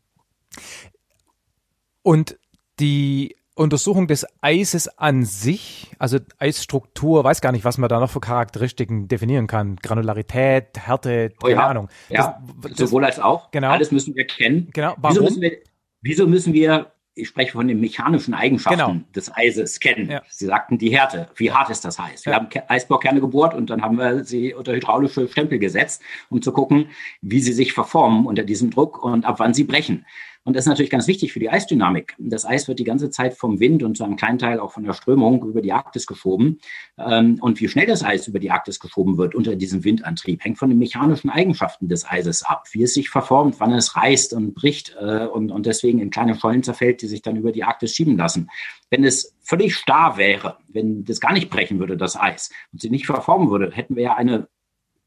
Und 2.04 2.38
die 2.80 3.36
Untersuchung 3.56 4.08
des 4.08 4.26
Eises 4.42 4.88
an 4.98 5.26
sich, 5.26 5.92
also 6.00 6.18
Eisstruktur, 6.40 7.24
weiß 7.24 7.42
gar 7.42 7.52
nicht, 7.52 7.66
was 7.66 7.78
man 7.78 7.88
da 7.88 8.00
noch 8.00 8.10
für 8.10 8.20
Charakteristiken 8.20 9.08
definieren 9.08 9.48
kann. 9.48 9.76
Granularität, 9.78 10.78
Härte, 10.78 11.30
keine 11.30 11.38
oh 11.44 11.48
ja. 11.48 11.68
Ahnung. 11.68 11.90
Ja, 12.10 12.42
das, 12.62 12.78
sowohl 12.78 13.06
als 13.06 13.20
auch. 13.20 13.52
Genau. 13.52 13.70
Alles 13.70 13.92
müssen 13.92 14.16
wir 14.16 14.26
kennen. 14.26 14.70
Genau. 14.74 14.96
Warum? 14.98 15.16
Wieso 15.16 15.24
müssen 15.24 15.42
wir, 15.42 15.58
wieso 16.02 16.28
müssen 16.28 16.54
wir 16.54 16.94
ich 17.16 17.28
spreche 17.28 17.52
von 17.52 17.68
den 17.68 17.80
mechanischen 17.80 18.34
Eigenschaften 18.34 18.80
genau. 18.80 19.00
des 19.16 19.32
Eises 19.36 19.80
kennen. 19.80 20.10
Ja. 20.10 20.24
Sie 20.30 20.46
sagten 20.46 20.78
die 20.78 20.90
Härte. 20.90 21.28
Wie 21.36 21.52
hart 21.52 21.70
ist 21.70 21.86
das 21.86 22.00
Eis? 22.00 22.26
Wir 22.26 22.34
haben 22.34 22.48
Eisbaukerne 22.68 23.20
gebohrt 23.20 23.54
und 23.54 23.70
dann 23.70 23.82
haben 23.82 23.98
wir 23.98 24.24
sie 24.24 24.54
unter 24.54 24.74
hydraulische 24.74 25.28
Stempel 25.28 25.60
gesetzt, 25.60 26.02
um 26.30 26.42
zu 26.42 26.52
gucken, 26.52 26.88
wie 27.22 27.40
sie 27.40 27.54
sich 27.54 27.74
verformen 27.74 28.26
unter 28.26 28.44
diesem 28.44 28.72
Druck 28.72 29.04
und 29.04 29.26
ab 29.26 29.36
wann 29.38 29.54
sie 29.54 29.64
brechen. 29.64 30.06
Und 30.46 30.56
das 30.56 30.66
ist 30.66 30.70
natürlich 30.70 30.92
ganz 30.92 31.08
wichtig 31.08 31.32
für 31.32 31.40
die 31.40 31.50
Eisdynamik. 31.50 32.16
Das 32.18 32.46
Eis 32.46 32.68
wird 32.68 32.80
die 32.80 32.84
ganze 32.84 33.10
Zeit 33.10 33.34
vom 33.34 33.60
Wind 33.62 33.82
und 33.82 33.96
zu 33.96 34.04
einem 34.04 34.18
kleinen 34.18 34.40
Teil 34.40 34.60
auch 34.60 34.72
von 34.72 34.84
der 34.84 34.94
Strömung 34.94 35.44
über 35.46 35.62
die 35.62 35.72
Arktis 35.72 36.06
geschoben. 36.06 36.60
Ähm, 36.98 37.38
und 37.40 37.62
wie 37.62 37.70
schnell 37.70 37.86
das 37.86 38.04
Eis 38.04 38.28
über 38.28 38.40
die 38.40 38.52
Arktis 38.52 38.80
geschoben 38.80 39.18
wird 39.18 39.36
unter 39.36 39.56
diesem 39.56 39.86
Windantrieb, 39.86 40.44
hängt 40.44 40.58
von 40.58 40.70
den 40.70 40.80
mechanischen 40.80 41.30
Eigenschaften 41.30 41.88
des 41.88 42.06
Eises 42.06 42.44
ab, 42.44 42.68
wie 42.72 42.84
es 42.84 42.94
sich 42.94 43.10
verformt, 43.10 43.60
wann 43.60 43.72
es 43.72 43.96
reißt 43.96 44.34
und 44.34 44.54
bricht 44.54 44.96
äh, 45.00 45.26
und, 45.26 45.66
deswegen 45.66 46.00
in 46.00 46.10
kleine 46.10 46.36
Schollen 46.36 46.62
zerfällt, 46.62 47.02
die 47.02 47.08
sich 47.08 47.22
dann 47.22 47.38
über 47.38 47.54
die 47.54 47.64
Arktis 47.64 47.94
schieben 47.94 48.18
lassen. 48.18 48.50
Wenn 48.90 49.06
es 49.06 49.34
völlig 49.42 49.76
starr 49.76 50.18
wäre, 50.18 50.58
wenn 50.68 51.06
das 51.06 51.22
gar 51.22 51.32
nicht 51.32 51.50
brechen 51.50 51.80
würde, 51.80 51.96
das 51.96 52.20
Eis, 52.20 52.50
und 52.74 52.82
sich 52.82 52.92
nicht 52.92 53.06
verformen 53.06 53.50
würde, 53.50 53.72
hätten 53.72 53.96
wir 53.96 54.04
ja 54.04 54.16
eine 54.16 54.48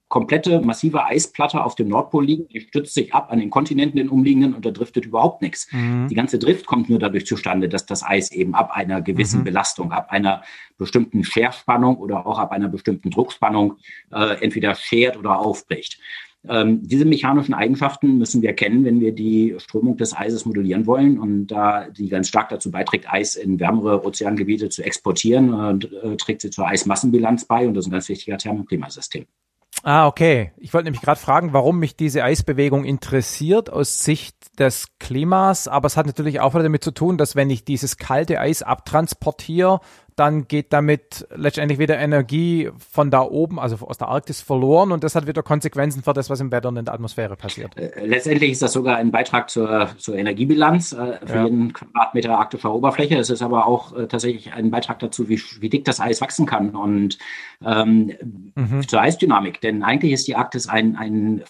komplette 0.09 0.61
massive 0.61 1.05
Eisplatte 1.05 1.65
auf 1.65 1.75
dem 1.75 1.89
Nordpol 1.89 2.25
liegen. 2.25 2.49
Die 2.49 2.61
stützt 2.61 2.95
sich 2.95 3.13
ab 3.13 3.33
an 3.33 3.41
den 3.41 3.51
Kontinenten, 3.51 3.97
den 3.97 4.09
umliegenden, 4.09 4.55
und 4.55 4.65
da 4.65 4.71
driftet 4.71 5.05
überhaupt 5.05 5.43
nichts. 5.43 5.69
Mhm. 5.73 6.07
Die 6.09 6.15
ganze 6.15 6.39
Drift 6.39 6.67
kommt 6.67 6.89
nur 6.89 6.99
dadurch 6.99 7.27
zustande, 7.27 7.69
dass 7.69 7.87
das 7.87 8.05
Eis 8.05 8.31
eben 8.31 8.55
ab 8.55 8.71
einer 8.73 9.03
gewissen 9.03 9.41
mhm. 9.41 9.45
Belastung, 9.45 9.93
ab 9.93 10.11
einer 10.11 10.43
bestimmten 10.79 11.25
Scherspannung 11.25 11.97
oder 11.97 12.27
auch 12.27 12.39
ab 12.39 12.53
einer 12.53 12.69
bestimmten 12.69 13.11
Druckspannung 13.11 13.79
äh, 14.13 14.43
entweder 14.43 14.75
schert 14.75 15.17
oder 15.17 15.41
aufbricht. 15.41 15.99
Ähm, 16.49 16.87
diese 16.87 17.05
mechanischen 17.05 17.55
Eigenschaften 17.55 18.19
müssen 18.19 18.43
wir 18.43 18.53
kennen, 18.53 18.85
wenn 18.85 19.01
wir 19.01 19.13
die 19.13 19.57
Strömung 19.59 19.97
des 19.97 20.17
Eises 20.17 20.47
modellieren 20.47 20.87
wollen. 20.87 21.19
Und 21.19 21.49
da 21.49 21.89
die 21.91 22.09
ganz 22.09 22.29
stark 22.29 22.51
dazu 22.51 22.71
beiträgt, 22.71 23.13
Eis 23.13 23.35
in 23.35 23.59
wärmere 23.59 24.05
Ozeangebiete 24.05 24.69
zu 24.69 24.85
exportieren, 24.85 25.81
äh, 25.81 26.17
trägt 26.17 26.43
sie 26.43 26.51
zur 26.51 26.69
Eismassenbilanz 26.69 27.47
bei 27.47 27.67
und 27.67 27.75
das 27.75 27.87
ist 27.87 27.89
ein 27.89 27.93
ganz 27.93 28.09
wichtiger 28.09 28.39
Thermoklimasystem. 28.39 29.27
Ah, 29.89 30.09
okay. 30.09 30.51
Ich 30.57 30.75
wollte 30.75 30.87
nämlich 30.87 31.01
gerade 31.01 31.21
fragen, 31.21 31.53
warum 31.53 31.79
mich 31.79 31.95
diese 31.95 32.25
Eisbewegung 32.25 32.85
interessiert 32.85 33.71
aus 33.71 34.03
Sicht 34.03 34.59
des 34.59 34.89
Klimas, 34.99 35.69
aber 35.69 35.87
es 35.87 35.97
hat 35.97 36.07
natürlich 36.07 36.41
auch 36.41 36.55
wieder 36.55 36.65
damit 36.65 36.83
zu 36.83 36.91
tun, 36.91 37.17
dass 37.17 37.37
wenn 37.37 37.51
ich 37.51 37.65
dieses 37.65 37.97
kalte 37.97 38.41
Eis 38.41 38.65
abtransportiere, 38.65 39.79
dann 40.17 40.49
geht 40.49 40.73
damit 40.73 41.27
letztendlich 41.35 41.79
wieder 41.79 41.99
Energie 41.99 42.71
von 42.91 43.11
da 43.11 43.21
oben, 43.21 43.61
also 43.61 43.87
aus 43.87 43.99
der 43.99 44.09
Arktis 44.09 44.41
verloren 44.41 44.91
und 44.91 45.05
das 45.05 45.15
hat 45.15 45.27
wieder 45.27 45.43
Konsequenzen 45.43 46.03
für 46.03 46.15
das, 46.15 46.31
was 46.31 46.41
im 46.41 46.51
Wetter 46.51 46.71
und 46.71 46.79
in 46.79 46.87
der 46.87 46.95
Atmosphäre 46.95 47.37
passiert. 47.37 47.77
Äh, 47.77 48.07
letztendlich 48.07 48.53
ist 48.53 48.63
das 48.63 48.73
sogar 48.73 48.97
ein 48.97 49.11
Beitrag 49.11 49.51
zur, 49.51 49.91
zur 49.99 50.17
Energiebilanz 50.17 50.93
äh, 50.93 51.19
für 51.25 51.35
ja. 51.35 51.45
jeden 51.45 51.73
Quadratmeter 51.75 52.39
arktischer 52.39 52.73
Oberfläche. 52.73 53.19
Es 53.19 53.29
ist 53.29 53.43
aber 53.43 53.67
auch 53.67 53.95
äh, 53.95 54.07
tatsächlich 54.07 54.55
ein 54.55 54.71
Beitrag 54.71 54.99
dazu, 55.01 55.29
wie, 55.29 55.41
wie 55.61 55.69
dick 55.69 55.85
das 55.85 56.01
Eis 56.01 56.21
wachsen 56.23 56.47
kann 56.47 56.75
und 56.75 57.19
ähm, 57.65 58.13
mhm. 58.55 58.89
zur 58.89 59.01
Eisdynamik. 59.03 59.61
Denn 59.61 59.83
eigentlich 59.83 60.13
ist 60.13 60.27
die 60.27 60.37
Arktis 60.37 60.67
ein, 60.67 60.97
ein 60.97 61.45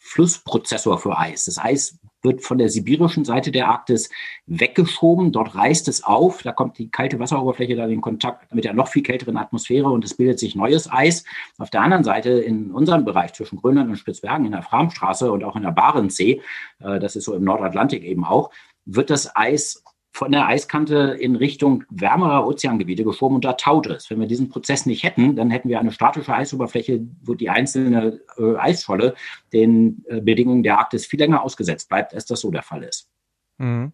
Flussprozessor 0.00 0.98
für 0.98 1.18
Eis. 1.18 1.46
Das 1.46 1.58
Eis 1.58 1.98
wird 2.22 2.42
von 2.42 2.58
der 2.58 2.68
sibirischen 2.68 3.24
Seite 3.24 3.50
der 3.50 3.68
Arktis 3.68 4.10
weggeschoben. 4.46 5.32
Dort 5.32 5.54
reißt 5.54 5.88
es 5.88 6.04
auf. 6.04 6.42
Da 6.42 6.52
kommt 6.52 6.78
die 6.78 6.90
kalte 6.90 7.18
Wasseroberfläche 7.18 7.76
dann 7.76 7.90
in 7.90 8.00
Kontakt 8.00 8.54
mit 8.54 8.64
der 8.64 8.74
noch 8.74 8.88
viel 8.88 9.02
kälteren 9.02 9.36
Atmosphäre 9.36 9.88
und 9.88 10.04
es 10.04 10.14
bildet 10.14 10.38
sich 10.38 10.54
neues 10.54 10.90
Eis. 10.90 11.24
Auf 11.58 11.70
der 11.70 11.82
anderen 11.82 12.04
Seite 12.04 12.30
in 12.30 12.70
unserem 12.70 13.04
Bereich 13.04 13.32
zwischen 13.32 13.58
Grönland 13.58 13.90
und 13.90 13.96
Spitzbergen 13.96 14.46
in 14.46 14.52
der 14.52 14.62
Framstraße 14.62 15.30
und 15.30 15.44
auch 15.44 15.56
in 15.56 15.62
der 15.62 15.72
Barentssee, 15.72 16.40
äh, 16.80 17.00
das 17.00 17.16
ist 17.16 17.24
so 17.24 17.34
im 17.34 17.44
Nordatlantik 17.44 18.04
eben 18.04 18.24
auch, 18.24 18.50
wird 18.84 19.10
das 19.10 19.34
Eis 19.36 19.82
von 20.12 20.30
der 20.30 20.46
Eiskante 20.46 21.16
in 21.18 21.36
Richtung 21.36 21.84
wärmerer 21.90 22.46
Ozeangebiete 22.46 23.02
geschoben 23.02 23.36
und 23.36 23.44
da 23.44 23.54
taut 23.54 23.86
es. 23.86 24.10
Wenn 24.10 24.20
wir 24.20 24.26
diesen 24.26 24.50
Prozess 24.50 24.84
nicht 24.84 25.02
hätten, 25.02 25.36
dann 25.36 25.50
hätten 25.50 25.70
wir 25.70 25.80
eine 25.80 25.90
statische 25.90 26.34
Eisoberfläche, 26.34 27.00
wo 27.22 27.34
die 27.34 27.48
einzelne 27.48 28.20
äh, 28.36 28.56
Eisscholle 28.56 29.14
den 29.52 30.04
äh, 30.06 30.20
Bedingungen 30.20 30.62
der 30.62 30.78
Arktis 30.78 31.06
viel 31.06 31.18
länger 31.18 31.42
ausgesetzt 31.42 31.88
bleibt, 31.88 32.14
als 32.14 32.26
das 32.26 32.40
so 32.40 32.50
der 32.50 32.62
Fall 32.62 32.82
ist. 32.84 33.08
Mhm. 33.56 33.92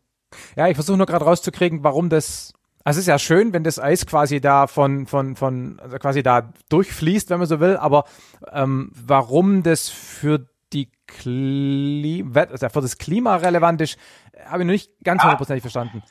Ja, 0.56 0.68
ich 0.68 0.74
versuche 0.74 0.98
nur 0.98 1.06
gerade 1.06 1.24
rauszukriegen, 1.24 1.84
warum 1.84 2.08
das 2.08 2.52
also 2.84 2.98
es 2.98 3.02
ist 3.02 3.08
ja 3.08 3.18
schön, 3.18 3.52
wenn 3.52 3.64
das 3.64 3.78
Eis 3.78 4.06
quasi 4.06 4.40
da 4.40 4.66
von, 4.66 5.06
von, 5.06 5.36
von, 5.36 5.78
also 5.78 5.98
quasi 5.98 6.22
da 6.22 6.54
durchfließt, 6.70 7.28
wenn 7.28 7.38
man 7.38 7.46
so 7.46 7.60
will, 7.60 7.76
aber 7.76 8.04
ähm, 8.50 8.90
warum 8.94 9.62
das 9.62 9.90
für 9.90 10.48
die 10.72 10.90
Klima, 11.06 12.40
also 12.40 12.68
für 12.68 12.80
das 12.80 12.96
Klima 12.98 13.36
relevant 13.36 13.80
ist, 13.80 13.98
habe 14.46 14.62
ich 14.62 14.66
noch 14.66 14.72
nicht 14.72 14.92
ganz 15.02 15.22
hundertprozentig 15.22 15.64
ja. 15.64 15.70
verstanden. 15.70 16.02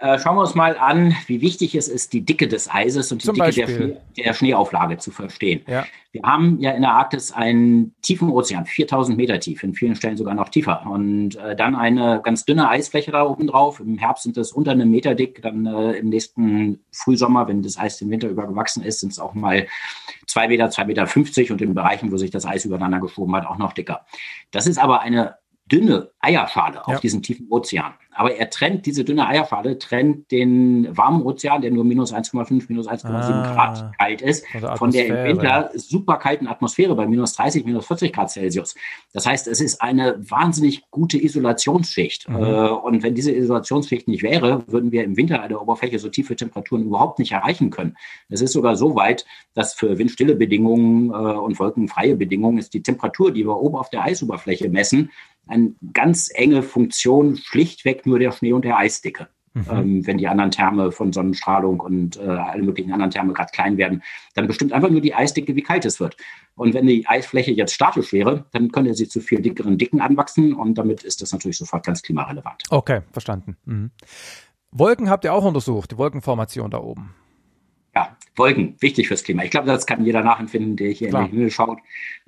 Äh, 0.00 0.18
schauen 0.20 0.36
wir 0.36 0.42
uns 0.42 0.54
mal 0.54 0.78
an, 0.78 1.14
wie 1.26 1.40
wichtig 1.40 1.74
es 1.74 1.88
ist, 1.88 2.12
die 2.12 2.24
Dicke 2.24 2.46
des 2.46 2.72
Eises 2.72 3.10
und 3.10 3.22
die 3.22 3.26
Zum 3.26 3.34
Dicke 3.34 3.50
der, 3.50 3.66
Schnee, 3.66 3.96
der, 4.16 4.32
Schneeauflage 4.32 4.98
zu 4.98 5.10
verstehen. 5.10 5.62
Ja. 5.66 5.86
Wir 6.12 6.22
haben 6.22 6.60
ja 6.60 6.70
in 6.70 6.82
der 6.82 6.92
Arktis 6.92 7.32
einen 7.32 7.96
tiefen 8.02 8.30
Ozean, 8.30 8.64
4000 8.64 9.16
Meter 9.16 9.40
tief, 9.40 9.64
in 9.64 9.74
vielen 9.74 9.96
Stellen 9.96 10.16
sogar 10.16 10.34
noch 10.34 10.50
tiefer. 10.50 10.86
Und 10.86 11.34
äh, 11.36 11.56
dann 11.56 11.74
eine 11.74 12.20
ganz 12.22 12.44
dünne 12.44 12.68
Eisfläche 12.68 13.10
da 13.10 13.24
oben 13.24 13.48
drauf. 13.48 13.80
Im 13.80 13.98
Herbst 13.98 14.22
sind 14.22 14.36
es 14.36 14.52
unter 14.52 14.70
einem 14.70 14.88
Meter 14.88 15.16
dick. 15.16 15.42
Dann 15.42 15.66
äh, 15.66 15.94
im 15.94 16.10
nächsten 16.10 16.80
Frühsommer, 16.92 17.48
wenn 17.48 17.62
das 17.62 17.76
Eis 17.76 17.98
den 17.98 18.10
Winter 18.10 18.28
über 18.28 18.46
gewachsen 18.46 18.84
ist, 18.84 19.00
sind 19.00 19.10
es 19.10 19.18
auch 19.18 19.34
mal 19.34 19.66
zwei 20.28 20.46
Meter, 20.46 20.70
zwei 20.70 20.84
Meter 20.84 21.08
50 21.08 21.50
und 21.50 21.60
in 21.60 21.74
Bereichen, 21.74 22.12
wo 22.12 22.18
sich 22.18 22.30
das 22.30 22.46
Eis 22.46 22.64
übereinander 22.64 23.00
geschoben 23.00 23.34
hat, 23.34 23.46
auch 23.46 23.58
noch 23.58 23.72
dicker. 23.72 24.06
Das 24.52 24.68
ist 24.68 24.78
aber 24.78 25.00
eine 25.00 25.34
dünne 25.70 26.10
Eierschale 26.20 26.86
auf 26.86 26.94
ja. 26.94 27.00
diesem 27.00 27.22
tiefen 27.22 27.46
Ozean. 27.50 27.94
Aber 28.18 28.34
er 28.34 28.50
trennt, 28.50 28.84
diese 28.84 29.04
dünne 29.04 29.28
Eierschale 29.28 29.78
trennt 29.78 30.32
den 30.32 30.88
warmen 30.96 31.22
Ozean, 31.22 31.62
der 31.62 31.70
nur 31.70 31.84
minus 31.84 32.12
1,5, 32.12 32.64
minus 32.68 32.88
1,7 32.88 33.06
ah, 33.06 33.54
Grad 33.54 33.96
kalt 33.96 34.22
ist, 34.22 34.44
von 34.74 34.90
der 34.90 35.06
im 35.06 35.36
Winter 35.36 35.70
super 35.74 36.16
kalten 36.16 36.48
Atmosphäre 36.48 36.96
bei 36.96 37.06
minus 37.06 37.34
30, 37.34 37.64
minus 37.64 37.86
40 37.86 38.12
Grad 38.12 38.30
Celsius. 38.30 38.74
Das 39.12 39.24
heißt, 39.24 39.46
es 39.46 39.60
ist 39.60 39.80
eine 39.80 40.16
wahnsinnig 40.28 40.82
gute 40.90 41.16
Isolationsschicht. 41.22 42.28
Mhm. 42.28 42.36
Äh, 42.36 42.68
und 42.70 43.04
wenn 43.04 43.14
diese 43.14 43.30
Isolationsschicht 43.30 44.08
nicht 44.08 44.24
wäre, 44.24 44.64
würden 44.66 44.90
wir 44.90 45.04
im 45.04 45.16
Winter 45.16 45.40
an 45.40 45.50
der 45.50 45.62
Oberfläche 45.62 46.00
so 46.00 46.08
tiefe 46.08 46.34
Temperaturen 46.34 46.82
überhaupt 46.82 47.20
nicht 47.20 47.30
erreichen 47.30 47.70
können. 47.70 47.96
Es 48.28 48.40
ist 48.40 48.52
sogar 48.52 48.74
so 48.74 48.96
weit, 48.96 49.26
dass 49.54 49.74
für 49.74 49.96
windstille 49.96 50.34
Bedingungen 50.34 51.10
äh, 51.10 51.12
und 51.12 51.60
wolkenfreie 51.60 52.16
Bedingungen 52.16 52.58
ist 52.58 52.74
die 52.74 52.82
Temperatur, 52.82 53.30
die 53.30 53.44
wir 53.46 53.56
oben 53.56 53.76
auf 53.76 53.90
der 53.90 54.02
Eisoberfläche 54.02 54.68
messen, 54.68 55.12
eine 55.48 55.74
ganz 55.92 56.30
enge 56.32 56.62
Funktion, 56.62 57.36
schlichtweg 57.36 58.06
nur 58.06 58.18
der 58.18 58.32
Schnee 58.32 58.52
und 58.52 58.64
der 58.64 58.76
Eisdicke. 58.78 59.28
Mhm. 59.54 59.66
Ähm, 59.70 60.06
wenn 60.06 60.18
die 60.18 60.28
anderen 60.28 60.50
Terme 60.50 60.92
von 60.92 61.12
Sonnenstrahlung 61.12 61.80
und 61.80 62.16
äh, 62.16 62.20
alle 62.20 62.62
möglichen 62.62 62.92
anderen 62.92 63.10
Terme 63.10 63.32
gerade 63.32 63.50
klein 63.50 63.76
werden, 63.76 64.02
dann 64.34 64.46
bestimmt 64.46 64.72
einfach 64.72 64.90
nur 64.90 65.00
die 65.00 65.14
Eisdicke, 65.14 65.56
wie 65.56 65.62
kalt 65.62 65.84
es 65.84 66.00
wird. 66.00 66.16
Und 66.54 66.74
wenn 66.74 66.86
die 66.86 67.06
Eisfläche 67.06 67.50
jetzt 67.52 67.72
statisch 67.72 68.12
wäre, 68.12 68.46
dann 68.52 68.70
könnte 68.70 68.94
sie 68.94 69.08
zu 69.08 69.20
viel 69.20 69.40
dickeren 69.40 69.78
Dicken 69.78 70.00
anwachsen 70.00 70.54
und 70.54 70.76
damit 70.76 71.02
ist 71.02 71.22
das 71.22 71.32
natürlich 71.32 71.58
sofort 71.58 71.86
ganz 71.86 72.02
klimarelevant. 72.02 72.62
Okay, 72.70 73.00
verstanden. 73.12 73.56
Mhm. 73.64 73.90
Wolken 74.70 75.08
habt 75.08 75.24
ihr 75.24 75.32
auch 75.32 75.44
untersucht, 75.44 75.92
die 75.92 75.98
Wolkenformation 75.98 76.70
da 76.70 76.78
oben. 76.78 77.14
Ja, 77.94 78.16
Wolken, 78.36 78.76
wichtig 78.80 79.08
fürs 79.08 79.24
Klima. 79.24 79.42
Ich 79.44 79.50
glaube, 79.50 79.66
das 79.66 79.86
kann 79.86 80.04
jeder 80.04 80.22
nachempfinden, 80.22 80.76
der 80.76 80.90
hier 80.90 81.08
Klar. 81.08 81.22
in 81.22 81.28
den 81.28 81.34
Himmel 81.34 81.50
schaut. 81.50 81.78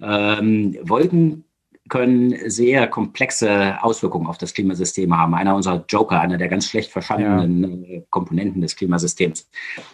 Ähm, 0.00 0.76
Wolken 0.82 1.44
können 1.90 2.34
sehr 2.48 2.86
komplexe 2.86 3.82
Auswirkungen 3.82 4.26
auf 4.26 4.38
das 4.38 4.54
Klimasystem 4.54 5.14
haben. 5.14 5.34
Einer 5.34 5.54
unserer 5.54 5.84
Joker, 5.86 6.20
einer 6.20 6.38
der 6.38 6.48
ganz 6.48 6.66
schlecht 6.66 6.90
verstandenen 6.90 7.84
ja. 7.84 7.96
Äh, 7.96 8.06
Komponenten 8.08 8.62
des 8.62 8.76
Klimasystems. 8.76 9.50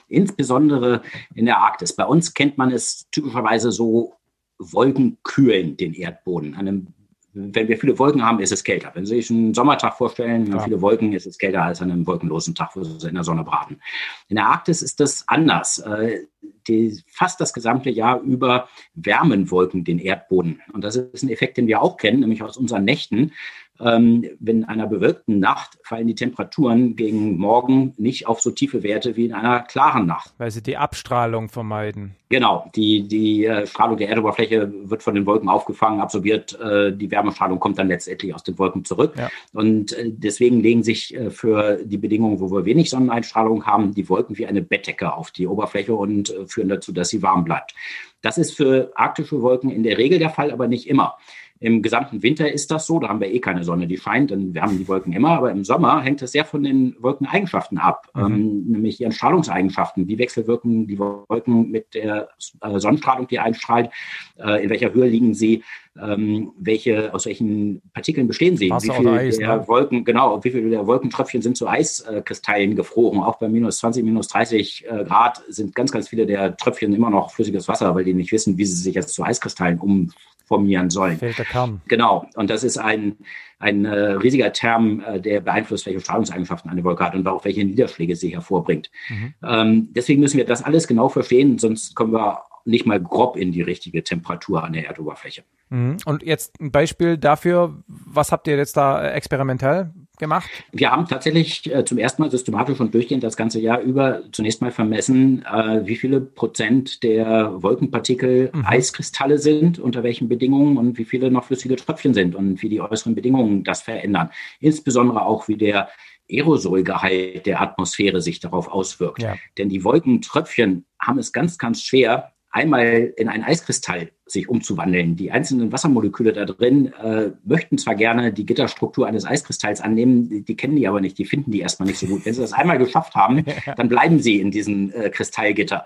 Insbesondere 0.09 1.03
in 1.35 1.47
der 1.47 1.59
Arktis. 1.59 1.97
Bei 1.97 2.05
uns 2.05 2.35
kennt 2.35 2.59
man 2.59 2.71
es 2.71 3.09
typischerweise 3.11 3.73
so, 3.73 4.15
Wolken 4.59 5.19
kühlen 5.23 5.77
den 5.77 5.93
Erdboden. 5.93 6.55
An 6.55 6.95
wenn 7.39 7.69
wir 7.69 7.77
viele 7.77 7.99
Wolken 7.99 8.25
haben, 8.25 8.41
ist 8.41 8.51
es 8.51 8.65
kälter. 8.65 8.93
Wenn 8.95 9.05
Sie 9.05 9.17
sich 9.17 9.31
einen 9.31 9.53
Sommertag 9.53 9.95
vorstellen, 9.95 10.51
ja. 10.51 10.61
viele 10.61 10.81
Wolken, 10.81 11.13
ist 11.13 11.27
es 11.27 11.37
kälter 11.37 11.63
als 11.63 11.83
an 11.83 11.91
einem 11.91 12.07
wolkenlosen 12.07 12.55
Tag, 12.55 12.75
wo 12.75 12.83
Sie 12.83 13.09
in 13.09 13.15
der 13.15 13.25
Sonne 13.25 13.45
braten. 13.45 13.81
In 14.29 14.37
der 14.37 14.47
Arktis 14.47 14.81
ist 14.81 15.01
das 15.01 15.29
anders. 15.29 15.79
Äh, 15.79 16.21
die, 16.67 16.99
fast 17.09 17.41
das 17.41 17.53
gesamte 17.53 17.91
Jahr 17.91 18.21
über 18.23 18.69
wärmen 18.95 19.51
Wolken 19.51 19.85
den 19.85 19.99
Erdboden. 19.99 20.63
Und 20.73 20.83
das 20.83 20.97
ist 20.97 21.23
ein 21.23 21.29
Effekt, 21.29 21.59
den 21.59 21.67
wir 21.67 21.83
auch 21.83 21.99
kennen, 21.99 22.21
nämlich 22.21 22.43
aus 22.43 22.57
unseren 22.57 22.85
Nächten 22.85 23.33
wenn 23.79 24.57
in 24.59 24.65
einer 24.65 24.87
bewölkten 24.87 25.39
Nacht 25.39 25.79
fallen 25.83 26.07
die 26.07 26.15
Temperaturen 26.15 26.97
gegen 26.97 27.37
Morgen 27.37 27.95
nicht 27.97 28.27
auf 28.27 28.41
so 28.41 28.51
tiefe 28.51 28.83
Werte 28.83 29.17
wie 29.17 29.27
in 29.27 29.33
einer 29.33 29.61
klaren 29.61 30.07
Nacht. 30.07 30.33
Weil 30.39 30.51
sie 30.51 30.63
die 30.63 30.77
Abstrahlung 30.77 31.49
vermeiden. 31.49 32.17
Genau, 32.29 32.69
die, 32.75 33.07
die 33.07 33.45
äh, 33.45 33.67
Strahlung 33.67 33.97
der 33.97 34.09
Erdoberfläche 34.09 34.73
wird 34.91 35.03
von 35.05 35.15
den 35.15 35.27
Wolken 35.27 35.49
aufgefangen, 35.49 36.01
absorbiert, 36.01 36.59
äh, 36.61 36.93
die 36.93 37.11
Wärmestrahlung 37.11 37.61
kommt 37.61 37.79
dann 37.79 37.87
letztendlich 37.87 38.35
aus 38.35 38.43
den 38.43 38.59
Wolken 38.59 38.85
zurück. 38.85 39.15
Ja. 39.17 39.31
Und 39.53 39.93
äh, 39.93 40.11
deswegen 40.11 40.61
legen 40.61 40.83
sich 40.83 41.17
für 41.31 41.79
die 41.85 41.99
Bedingungen, 41.99 42.41
wo 42.41 42.51
wir 42.51 42.65
wenig 42.65 42.91
Sonneneinstrahlung 42.91 43.65
haben, 43.65 43.95
die 43.95 44.09
Wolken 44.09 44.37
wie 44.39 44.47
eine 44.47 44.63
Bettdecke 44.63 45.15
auf 45.15 45.31
die 45.31 45.47
Oberfläche 45.47 45.95
und 45.95 46.35
führen 46.49 46.69
dazu, 46.69 46.93
dass 46.93 47.11
sie 47.11 47.23
warm 47.23 47.45
bleibt. 47.45 47.75
Das 48.23 48.39
ist 48.39 48.57
für 48.57 48.91
arktische 48.97 49.41
Wolken 49.41 49.71
in 49.71 49.85
der 49.85 49.99
Regel 49.99 50.19
der 50.19 50.31
Fall, 50.31 50.51
aber 50.51 50.67
nicht 50.67 50.89
immer. 50.89 51.17
Im 51.59 51.81
gesamten 51.81 52.23
Winter 52.23 52.53
ist 52.53 52.71
das 52.71 52.87
so, 52.87 52.99
da 52.99 53.09
haben 53.09 53.21
wir 53.21 53.33
eh 53.33 53.41
keine 53.41 53.65
Sonne, 53.65 53.87
die 53.87 53.97
scheint, 53.97 54.31
dann 54.31 54.55
wärmen 54.55 54.79
die 54.79 54.89
Wolken 54.89 55.13
immer, 55.13 55.31
aber 55.31 55.51
im 55.51 55.65
Sommer 55.65 56.03
hängt 56.03 56.21
es 56.21 56.33
sehr 56.33 56.45
von 56.45 56.63
den 56.63 56.97
Wolkeneigenschaften 57.01 57.79
ab, 57.79 58.09
mhm. 58.15 58.25
ähm, 58.25 58.65
nämlich 58.67 59.01
ihren 59.01 59.13
Strahlungseigenschaften. 59.13 60.07
Wie 60.07 60.19
wechselwirken 60.19 60.87
die 60.87 60.99
Wolken 60.99 61.71
mit 61.71 61.95
der 61.95 62.29
äh, 62.61 62.79
Sonnenstrahlung, 62.79 63.27
die 63.29 63.39
einstrahlt, 63.39 63.91
äh, 64.39 64.63
in 64.65 64.71
welcher 64.71 64.93
Höhe 64.93 65.09
liegen 65.09 65.33
sie, 65.35 65.63
ähm, 66.03 66.53
welche, 66.59 67.13
aus 67.15 67.27
welchen 67.27 67.83
Partikeln 67.93 68.27
bestehen 68.27 68.57
sie, 68.57 68.71
Wasser 68.71 68.99
wie 69.01 69.09
Eis, 69.09 69.39
der 69.39 69.57
ne? 69.57 69.69
Wolken, 69.69 70.05
genau, 70.05 70.43
wie 70.45 70.51
viele 70.51 70.71
der 70.71 70.87
Wolkentröpfchen 70.87 71.43
sind 71.43 71.57
zu 71.57 71.69
Eiskristallen 71.69 72.77
gefroren. 72.77 73.21
Auch 73.21 73.39
bei 73.39 73.49
minus 73.49 73.79
20, 73.79 74.05
minus 74.05 74.29
30 74.29 74.85
äh, 74.87 75.05
Grad 75.05 75.43
sind 75.49 75.75
ganz, 75.75 75.93
ganz 75.93 76.09
viele 76.09 76.27
der 76.27 76.57
Tröpfchen 76.57 76.95
immer 76.95 77.11
noch 77.11 77.31
flüssiges 77.31 77.69
Wasser, 77.69 77.95
weil 77.95 78.05
die 78.05 78.15
nicht 78.15 78.33
wissen, 78.33 78.59
wie 78.59 78.65
sie 78.65 78.75
sich 78.75 78.95
jetzt 78.95 79.15
zu 79.15 79.25
Eiskristallen 79.25 79.79
umformieren 79.79 80.91
sollen. 80.91 81.19
Fehlt 81.19 81.39
der 81.39 81.45
Kern. 81.45 81.81
Genau, 81.89 82.27
und 82.37 82.51
das 82.51 82.65
ist 82.65 82.79
ein, 82.79 83.17
ein 83.59 83.85
äh, 83.85 84.13
riesiger 84.13 84.53
Term, 84.53 85.03
äh, 85.07 85.21
der 85.21 85.41
beeinflusst, 85.41 85.87
welche 85.87 86.01
Strahlungseigenschaften 86.01 86.71
eine 86.71 86.85
Wolke 86.85 87.05
hat 87.05 87.15
und 87.15 87.27
auch 87.27 87.45
welche 87.45 87.65
Niederschläge 87.65 88.17
sie 88.17 88.35
hervorbringt. 88.35 88.91
Mhm. 89.09 89.35
Ähm, 89.43 89.89
deswegen 89.93 90.21
müssen 90.21 90.37
wir 90.37 90.45
das 90.45 90.63
alles 90.63 90.87
genau 90.87 91.09
verstehen, 91.09 91.59
sonst 91.59 91.95
kommen 91.95 92.13
wir 92.13 92.43
nicht 92.67 92.87
mal 92.87 93.01
grob 93.01 93.37
in 93.37 93.53
die 93.53 93.63
richtige 93.63 94.03
Temperatur 94.03 94.65
an 94.65 94.73
der 94.73 94.87
Erdoberfläche. 94.87 95.45
Mhm. 95.71 95.97
Und 96.05 96.23
jetzt 96.23 96.61
ein 96.61 96.71
Beispiel 96.71 97.19
dafür, 97.19 97.83
was 97.87 98.33
habt 98.33 98.47
ihr 98.49 98.57
jetzt 98.57 98.77
da 98.77 99.03
äh, 99.03 99.13
experimentell 99.13 99.91
gemacht? 100.19 100.49
Wir 100.73 100.93
haben 100.93 101.07
tatsächlich 101.07 101.73
äh, 101.73 101.85
zum 101.85 101.99
ersten 101.99 102.23
Mal 102.23 102.31
systematisch 102.31 102.81
und 102.81 102.95
durchgehend 102.95 103.23
das 103.23 103.37
ganze 103.37 103.61
Jahr 103.61 103.81
über 103.81 104.23
zunächst 104.33 104.63
mal 104.63 104.71
vermessen, 104.71 105.45
äh, 105.45 105.87
wie 105.87 105.97
viele 105.97 106.21
Prozent 106.21 107.03
der 107.03 107.63
Wolkenpartikel 107.63 108.51
Mhm. 108.53 108.65
Eiskristalle 108.65 109.39
sind, 109.39 109.79
unter 109.79 110.03
welchen 110.03 110.29
Bedingungen 110.29 110.77
und 110.77 110.99
wie 110.99 111.05
viele 111.05 111.31
noch 111.31 111.45
flüssige 111.45 111.77
Tröpfchen 111.77 112.15
sind 112.15 112.35
und 112.35 112.63
wie 112.63 112.69
die 112.69 112.81
äußeren 112.81 113.15
Bedingungen 113.15 113.65
das 113.65 113.83
verändern. 113.83 114.31
Insbesondere 114.61 115.25
auch, 115.25 115.49
wie 115.49 115.57
der 115.57 115.89
Aerosolgehalt 116.31 117.47
der 117.47 117.61
Atmosphäre 117.61 118.21
sich 118.21 118.41
darauf 118.41 118.69
auswirkt. 118.69 119.23
Ja. 119.23 119.37
Denn 119.59 119.69
die 119.69 119.85
Wolkentröpfchen 119.85 120.87
haben 121.01 121.19
es 121.19 121.33
ganz, 121.33 121.59
ganz 121.59 121.83
schwer, 121.83 122.33
einmal 122.57 123.13
in 123.17 123.29
einen 123.29 123.45
Eiskristall 123.45 124.11
sich 124.27 124.49
umzuwandeln. 124.49 125.15
Die 125.15 125.31
einzelnen 125.31 125.71
Wassermoleküle 125.71 126.33
da 126.33 126.45
drin 126.45 126.93
äh, 126.95 127.31
möchten 127.45 127.79
zwar 127.79 127.95
gerne 127.95 128.33
die 128.33 128.45
Gitterstruktur 128.45 129.07
eines 129.07 129.25
Eiskristalls 129.25 129.81
annehmen, 129.81 130.29
die, 130.29 130.43
die 130.43 130.57
kennen 130.57 130.75
die 130.75 130.89
aber 130.89 131.01
nicht, 131.01 131.17
die 131.19 131.25
finden 131.25 131.53
die 131.53 131.61
erstmal 131.61 131.87
nicht 131.87 132.01
so 132.01 132.07
gut. 132.07 132.27
Wenn 132.27 132.35
sie 132.35 132.41
das 132.41 132.53
einmal 132.53 132.79
geschafft 132.79 133.15
haben, 133.15 133.45
dann 133.77 133.89
bleiben 133.89 134.19
sie 134.19 134.41
in 134.41 134.51
diesem 134.51 134.91
äh, 134.93 135.11
Kristallgitter. 135.11 135.85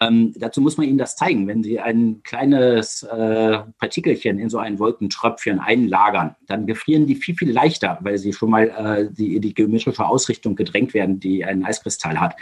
Ähm, 0.00 0.32
dazu 0.36 0.62
muss 0.62 0.78
man 0.78 0.88
ihnen 0.88 0.96
das 0.96 1.16
zeigen. 1.16 1.46
Wenn 1.46 1.62
sie 1.62 1.78
ein 1.78 2.22
kleines 2.22 3.02
äh, 3.02 3.58
Partikelchen 3.78 4.38
in 4.38 4.48
so 4.48 4.56
ein 4.56 4.78
Wolkentröpfchen 4.78 5.60
einlagern, 5.60 6.34
dann 6.46 6.66
gefrieren 6.66 7.06
die 7.06 7.14
viel, 7.14 7.36
viel 7.36 7.52
leichter, 7.52 7.98
weil 8.00 8.16
sie 8.16 8.32
schon 8.32 8.50
mal 8.50 8.68
äh, 8.68 9.12
die, 9.12 9.38
die 9.38 9.52
geometrische 9.52 10.06
Ausrichtung 10.06 10.56
gedrängt 10.56 10.94
werden, 10.94 11.20
die 11.20 11.44
ein 11.44 11.62
Eiskristall 11.62 12.18
hat. 12.18 12.36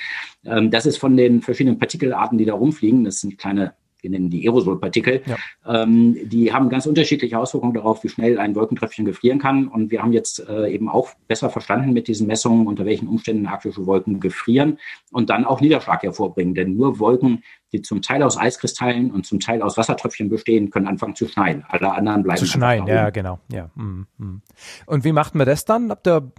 Ähm, 0.44 0.70
das 0.70 0.86
ist 0.86 0.98
von 0.98 1.16
den 1.16 1.43
verschiedenen 1.43 1.78
Partikelarten, 1.81 2.39
die 2.39 2.44
da 2.44 2.55
rumfliegen, 2.55 3.02
das 3.02 3.20
sind 3.20 3.36
kleine 3.36 3.74
wir 4.05 4.10
nennen 4.10 4.31
die 4.31 4.47
Aerosolpartikel, 4.47 5.22
Ja. 5.26 5.36
ähm, 5.82 6.16
die 6.28 6.52
haben 6.52 6.68
ganz 6.68 6.86
unterschiedliche 6.86 7.39
Auswirkungen 7.39 7.74
darauf, 7.74 8.05
wie 8.05 8.09
schnell 8.09 8.39
ein 8.39 8.55
Wolkentröpfchen 8.55 9.05
gefrieren 9.05 9.39
kann. 9.40 9.66
Und 9.66 9.90
wir 9.90 10.02
haben 10.02 10.12
jetzt 10.12 10.47
äh, 10.48 10.68
eben 10.72 10.89
auch 10.89 11.09
besser 11.26 11.51
verstanden 11.51 11.93
mit 11.93 12.06
diesen 12.06 12.26
Messungen, 12.26 12.66
unter 12.66 12.85
welchen 12.85 13.09
Umständen 13.09 13.47
arktische 13.47 13.86
Wolken 13.86 14.20
gefrieren 14.20 14.78
und 15.10 15.31
dann 15.31 15.44
auch 15.44 15.60
Niederschlag 15.60 16.02
hervorbringen. 16.02 16.55
Denn 16.55 16.76
nur 16.76 16.98
Wolken, 17.01 17.43
die 17.72 17.82
zum 17.82 18.02
Teil 18.02 18.22
aus 18.22 18.39
Eiskristallen 18.39 19.10
und 19.10 19.26
zum 19.26 19.40
Teil 19.40 19.60
aus 19.62 19.76
Wassertröpfchen 19.76 20.28
bestehen, 20.28 20.70
können 20.70 20.86
anfangen 20.86 21.16
zu 21.16 21.26
schneien. 21.26 21.64
Alle 21.68 21.93
anderen 21.93 22.22
bleiben 22.22 22.39
Zu 22.39 22.47
schneien, 22.47 22.86
ja, 22.86 23.10
genau. 23.10 23.40
Ja. 23.51 23.70
mhm, 23.74 24.06
mhm. 24.18 24.43
Und 24.86 25.05
wie 25.05 25.12
macht 25.12 25.35
man 25.35 25.47
das 25.47 25.64
dann? 25.64 25.90
Habt 25.90 26.06
ihr 26.06 26.31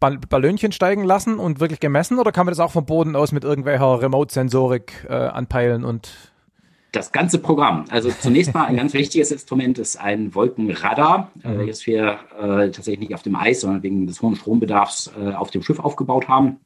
Ball 0.00 0.18
Ballönchen 0.28 0.72
steigen 0.72 1.04
lassen 1.04 1.38
und 1.38 1.60
wirklich 1.60 1.80
gemessen 1.80 2.18
oder 2.18 2.32
kann 2.32 2.44
man 2.46 2.52
das 2.52 2.60
auch 2.60 2.72
vom 2.72 2.84
Boden 2.84 3.16
aus 3.16 3.32
mit 3.32 3.44
irgendwelcher 3.44 4.02
Remote-Sensorik 4.02 5.06
äh, 5.08 5.14
anpeilen 5.14 5.84
und 5.84 6.32
Das 6.92 7.12
ganze 7.12 7.38
Programm. 7.38 7.84
Also 7.90 8.10
zunächst 8.10 8.54
mal 8.54 8.66
ein 8.66 8.76
ganz 8.76 8.94
wichtiges 8.94 9.30
Instrument 9.30 9.78
ist 9.78 9.96
ein 9.96 10.34
Wolkenradar, 10.34 11.30
äh, 11.42 11.58
welches 11.58 11.86
wir 11.86 12.20
äh, 12.38 12.70
tatsächlich 12.70 13.00
nicht 13.00 13.14
auf 13.14 13.22
dem 13.22 13.36
Eis, 13.36 13.60
sondern 13.60 13.82
wegen 13.82 14.06
des 14.06 14.22
hohen 14.22 14.36
Strombedarfs 14.36 15.12
äh, 15.20 15.32
auf 15.32 15.50
dem 15.50 15.62
Schiff 15.62 15.78
aufgebaut 15.78 16.28
haben. 16.28 16.60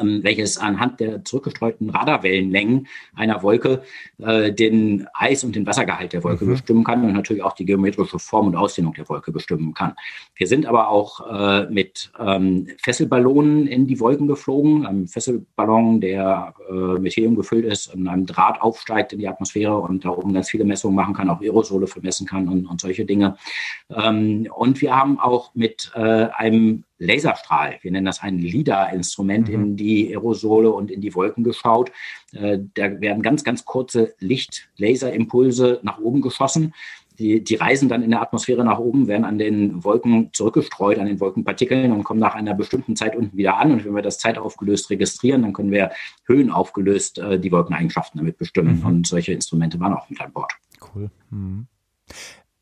Ähm, 0.00 0.20
welches 0.22 0.58
anhand 0.58 1.00
der 1.00 1.24
zurückgestreuten 1.24 1.90
Radarwellenlängen 1.90 2.86
einer 3.14 3.42
Wolke 3.42 3.82
äh, 4.18 4.52
den 4.52 5.06
Eis- 5.14 5.44
und 5.44 5.56
den 5.56 5.66
Wassergehalt 5.66 6.12
der 6.12 6.24
Wolke 6.24 6.44
bestimmen 6.44 6.84
kann 6.84 7.04
und 7.04 7.12
natürlich 7.12 7.42
auch 7.42 7.54
die 7.54 7.64
geometrische 7.64 8.18
Form 8.18 8.48
und 8.48 8.56
Ausdehnung 8.56 8.94
der 8.94 9.08
Wolke 9.08 9.32
bestimmen 9.32 9.74
kann. 9.74 9.94
Wir 10.34 10.46
sind 10.46 10.66
aber 10.66 10.88
auch 10.88 11.26
äh, 11.30 11.66
mit 11.70 12.12
ähm, 12.18 12.68
Fesselballonen 12.82 13.66
in 13.66 13.86
die 13.86 14.00
Wolken 14.00 14.26
geflogen. 14.26 14.86
Ein 14.86 15.06
Fesselballon, 15.08 16.00
der 16.00 16.54
äh, 16.68 16.98
mit 16.98 17.14
Helium 17.14 17.36
gefüllt 17.36 17.64
ist, 17.64 17.94
in 17.94 18.08
einem 18.08 18.26
Draht 18.26 18.60
aufsteigt 18.60 19.12
in 19.12 19.18
die 19.18 19.28
Atmosphäre 19.28 19.78
und 19.78 20.04
da 20.04 20.10
oben 20.10 20.32
ganz 20.32 20.50
viele 20.50 20.64
Messungen 20.64 20.96
machen 20.96 21.14
kann, 21.14 21.30
auch 21.30 21.40
Aerosole 21.40 21.86
vermessen 21.86 22.26
kann 22.26 22.48
und, 22.48 22.66
und 22.66 22.80
solche 22.80 23.04
Dinge. 23.04 23.36
Ähm, 23.90 24.48
und 24.54 24.80
wir 24.80 24.96
haben 24.96 25.18
auch 25.18 25.54
mit 25.54 25.92
äh, 25.94 26.28
einem 26.34 26.84
Laserstrahl, 27.04 27.78
wir 27.82 27.90
nennen 27.90 28.06
das 28.06 28.22
ein 28.22 28.38
LIDAR-Instrument, 28.38 29.48
Mhm. 29.48 29.54
in 29.54 29.76
die 29.76 30.08
Aerosole 30.10 30.70
und 30.70 30.90
in 30.90 31.00
die 31.00 31.14
Wolken 31.14 31.44
geschaut. 31.44 31.90
Äh, 32.32 32.60
da 32.74 33.00
werden 33.00 33.22
ganz, 33.22 33.44
ganz 33.44 33.64
kurze 33.64 34.14
Licht-Laserimpulse 34.20 35.80
nach 35.82 35.98
oben 35.98 36.20
geschossen. 36.22 36.74
Die, 37.18 37.44
die 37.44 37.56
reisen 37.56 37.90
dann 37.90 38.02
in 38.02 38.10
der 38.10 38.22
Atmosphäre 38.22 38.64
nach 38.64 38.78
oben, 38.78 39.06
werden 39.06 39.24
an 39.24 39.36
den 39.36 39.84
Wolken 39.84 40.30
zurückgestreut, 40.32 40.98
an 40.98 41.06
den 41.06 41.20
Wolkenpartikeln 41.20 41.92
und 41.92 42.04
kommen 42.04 42.20
nach 42.20 42.34
einer 42.34 42.54
bestimmten 42.54 42.96
Zeit 42.96 43.14
unten 43.14 43.36
wieder 43.36 43.58
an. 43.58 43.72
Und 43.72 43.84
wenn 43.84 43.94
wir 43.94 44.02
das 44.02 44.18
zeitaufgelöst 44.18 44.88
registrieren, 44.88 45.42
dann 45.42 45.52
können 45.52 45.70
wir 45.70 45.90
höhenaufgelöst 46.26 47.18
äh, 47.18 47.38
die 47.38 47.52
Wolkeneigenschaften 47.52 48.18
damit 48.18 48.38
bestimmen. 48.38 48.80
Mhm. 48.80 48.86
Und 48.86 49.06
solche 49.06 49.32
Instrumente 49.32 49.78
waren 49.78 49.92
auch 49.92 50.08
mit 50.08 50.20
an 50.20 50.32
Bord. 50.32 50.52
Cool. 50.94 51.10
Mhm. 51.30 51.66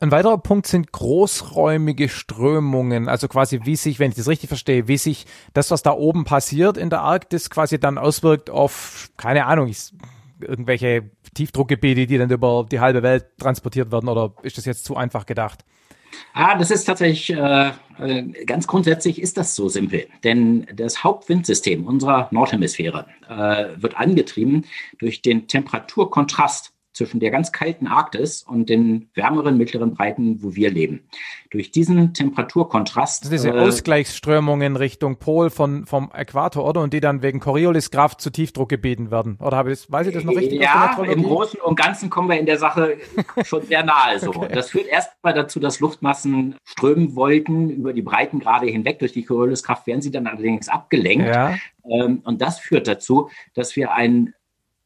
Ein 0.03 0.13
weiterer 0.13 0.39
Punkt 0.39 0.67
sind 0.67 0.93
großräumige 0.93 2.09
Strömungen, 2.09 3.07
also 3.07 3.29
quasi 3.29 3.61
wie 3.65 3.77
sich, 3.77 3.99
wenn 3.99 4.11
ich 4.11 4.17
das 4.17 4.29
richtig 4.29 4.49
verstehe, 4.49 4.89
wie 4.89 4.97
sich 4.97 5.27
das, 5.53 5.71
was 5.71 5.83
da 5.83 5.93
oben 5.93 6.25
passiert 6.25 6.79
in 6.79 6.89
der 6.89 7.03
Arktis, 7.03 7.51
quasi 7.51 7.79
dann 7.79 7.99
auswirkt 7.99 8.49
auf, 8.49 9.11
keine 9.19 9.45
Ahnung, 9.45 9.69
ich, 9.69 9.93
irgendwelche 10.41 11.11
Tiefdruckgebiete, 11.35 12.07
die 12.07 12.17
dann 12.17 12.31
über 12.31 12.67
die 12.71 12.81
halbe 12.81 13.03
Welt 13.03 13.27
transportiert 13.39 13.93
werden, 13.93 14.09
oder 14.09 14.33
ist 14.43 14.57
das 14.57 14.65
jetzt 14.65 14.87
zu 14.87 14.97
einfach 14.97 15.27
gedacht? 15.27 15.67
Ah, 16.33 16.57
das 16.57 16.71
ist 16.71 16.85
tatsächlich 16.85 17.37
äh, 17.37 17.73
äh, 17.99 18.45
ganz 18.47 18.67
grundsätzlich 18.67 19.21
ist 19.21 19.37
das 19.37 19.55
so 19.55 19.69
simpel, 19.69 20.07
denn 20.25 20.67
das 20.75 21.05
Hauptwindsystem 21.05 21.87
unserer 21.87 22.29
Nordhemisphäre 22.31 23.05
äh, 23.29 23.83
wird 23.83 23.99
angetrieben 23.99 24.65
durch 24.99 25.21
den 25.21 25.47
Temperaturkontrast 25.47 26.73
zwischen 27.01 27.19
der 27.19 27.31
ganz 27.31 27.51
kalten 27.51 27.87
Arktis 27.87 28.43
und 28.43 28.69
den 28.69 29.09
wärmeren 29.15 29.57
mittleren 29.57 29.95
Breiten, 29.95 30.43
wo 30.43 30.55
wir 30.55 30.71
leben. 30.71 31.09
Durch 31.51 31.71
diesen 31.71 32.13
Temperaturkontrast 32.13 33.25
Das 33.25 33.31
sind 33.31 33.39
diese 33.39 33.57
äh, 33.57 33.59
Ausgleichsströmungen 33.59 34.77
Richtung 34.77 35.17
Pol 35.17 35.49
von, 35.49 35.87
vom 35.87 36.11
Äquator, 36.13 36.63
oder? 36.63 36.83
Und 36.83 36.93
die 36.93 37.01
dann 37.01 37.23
wegen 37.23 37.41
Corioliskraft 37.41 38.21
zu 38.21 38.29
Tiefdruckgebieten 38.31 39.11
werden. 39.11 39.39
Oder 39.41 39.57
habe 39.57 39.73
ich 39.73 39.81
das, 39.81 39.91
weiß 39.91 40.09
ich 40.09 40.15
das 40.15 40.25
noch 40.25 40.37
richtig? 40.37 40.61
Ja, 40.61 40.95
im 41.03 41.23
Großen 41.23 41.59
und 41.61 41.75
Ganzen 41.75 42.11
kommen 42.11 42.29
wir 42.29 42.39
in 42.39 42.45
der 42.45 42.59
Sache 42.59 42.99
schon 43.45 43.63
sehr 43.63 43.83
nahe. 43.83 44.19
So. 44.19 44.33
Das 44.33 44.71
führt 44.71 44.87
erstmal 44.87 45.33
dazu, 45.33 45.59
dass 45.59 45.81
Luftmassen 45.81 46.57
strömen 46.65 47.17
wollten 47.17 47.71
über 47.71 47.95
die 47.95 48.03
Breitengrade 48.03 48.67
hinweg. 48.67 48.99
Durch 48.99 49.13
die 49.13 49.25
Corioliskraft 49.25 49.87
werden 49.87 50.03
sie 50.03 50.11
dann 50.11 50.27
allerdings 50.27 50.69
abgelenkt. 50.69 51.27
Ja, 51.27 51.55
Ähm, 51.91 52.21
und 52.25 52.43
das 52.43 52.59
führt 52.59 52.87
dazu, 52.87 53.31
dass 53.55 53.75
wir 53.75 53.93
einen 53.93 54.35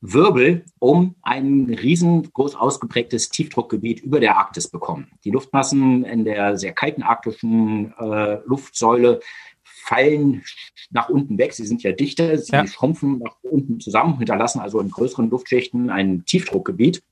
Wirbel 0.07 0.65
um 0.81 1.15
ein 1.23 1.65
riesengroß 1.65 2.57
ausgeprägtes 2.57 3.31
Tiefdruckgebiet 3.31 4.01
über 4.01 4.21
der 4.21 4.37
Arktis 4.37 4.69
bekommen. 4.69 5.11
Die 5.25 5.31
Luftmassen 5.31 6.05
in 6.05 6.25
der 6.27 6.59
sehr 6.59 6.73
kalten 6.73 7.03
arktischen 7.03 7.95
äh, 7.99 8.39
Luftsäule 8.45 9.21
fallen 9.63 10.43
nach 10.91 11.09
unten 11.09 11.39
weg. 11.39 11.55
Sie 11.55 11.67
sind 11.67 11.83
ja 11.83 11.93
dichter, 11.93 12.37
sie 12.37 12.53
Ja. 12.53 12.67
schrumpfen 12.67 13.19
nach 13.19 13.37
unten 13.43 13.81
zusammen, 13.81 14.19
hinterlassen 14.19 14.61
also 14.61 14.79
in 14.81 14.91
größeren 14.91 15.31
Luftschichten 15.31 15.89
ein 15.89 16.25
Tiefdruckgebiet. 16.27 17.03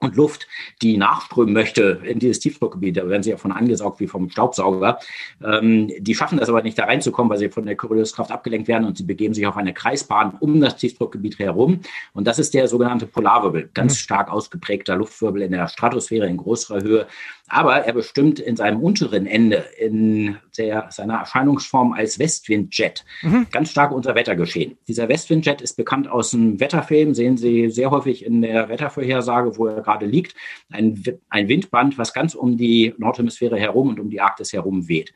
Und 0.00 0.16
Luft, 0.16 0.46
die 0.82 0.98
nachströmen 0.98 1.54
möchte 1.54 2.02
in 2.04 2.18
dieses 2.18 2.38
Tiefdruckgebiet, 2.40 2.96
da 2.96 3.08
werden 3.08 3.22
sie 3.22 3.30
ja 3.30 3.36
von 3.38 3.52
angesaugt 3.52 4.00
wie 4.00 4.06
vom 4.06 4.28
Staubsauger. 4.28 4.98
Ähm, 5.42 5.90
die 5.98 6.14
schaffen 6.14 6.38
das 6.38 6.50
aber 6.50 6.62
nicht 6.62 6.78
da 6.78 6.84
reinzukommen, 6.84 7.30
weil 7.30 7.38
sie 7.38 7.48
von 7.48 7.64
der 7.64 7.76
Corioliskraft 7.76 8.30
abgelenkt 8.30 8.68
werden 8.68 8.84
und 8.84 8.98
sie 8.98 9.04
begeben 9.04 9.32
sich 9.32 9.46
auf 9.46 9.56
eine 9.56 9.72
Kreisbahn 9.72 10.36
um 10.40 10.60
das 10.60 10.76
Tiefdruckgebiet 10.76 11.38
herum. 11.38 11.80
Und 12.12 12.26
das 12.26 12.38
ist 12.38 12.52
der 12.52 12.68
sogenannte 12.68 13.06
Polarwirbel, 13.06 13.70
ganz 13.72 13.96
stark 13.96 14.30
ausgeprägter 14.30 14.96
Luftwirbel 14.96 15.42
in 15.42 15.52
der 15.52 15.68
Stratosphäre 15.68 16.26
in 16.26 16.36
größerer 16.36 16.82
Höhe. 16.82 17.06
Aber 17.48 17.84
er 17.84 17.92
bestimmt 17.92 18.40
in 18.40 18.56
seinem 18.56 18.80
unteren 18.80 19.26
Ende, 19.26 19.64
in 19.78 20.38
der, 20.56 20.88
seiner 20.90 21.18
Erscheinungsform 21.18 21.92
als 21.92 22.18
Westwindjet, 22.18 23.04
ganz 23.50 23.70
stark 23.70 23.92
unser 23.92 24.14
Wettergeschehen. 24.14 24.78
Dieser 24.88 25.08
Westwindjet 25.08 25.60
ist 25.60 25.76
bekannt 25.76 26.08
aus 26.08 26.30
dem 26.30 26.58
Wetterfilm, 26.58 27.12
sehen 27.14 27.36
Sie 27.36 27.68
sehr 27.68 27.90
häufig 27.90 28.24
in 28.24 28.40
der 28.40 28.70
Wettervorhersage, 28.70 29.58
wo 29.58 29.66
er 29.66 29.82
gerade 29.82 30.06
liegt. 30.06 30.34
Ein, 30.72 31.02
ein 31.28 31.48
Windband, 31.48 31.98
was 31.98 32.14
ganz 32.14 32.34
um 32.34 32.56
die 32.56 32.94
Nordhemisphäre 32.96 33.58
herum 33.58 33.90
und 33.90 34.00
um 34.00 34.08
die 34.08 34.22
Arktis 34.22 34.54
herum 34.54 34.88
weht. 34.88 35.12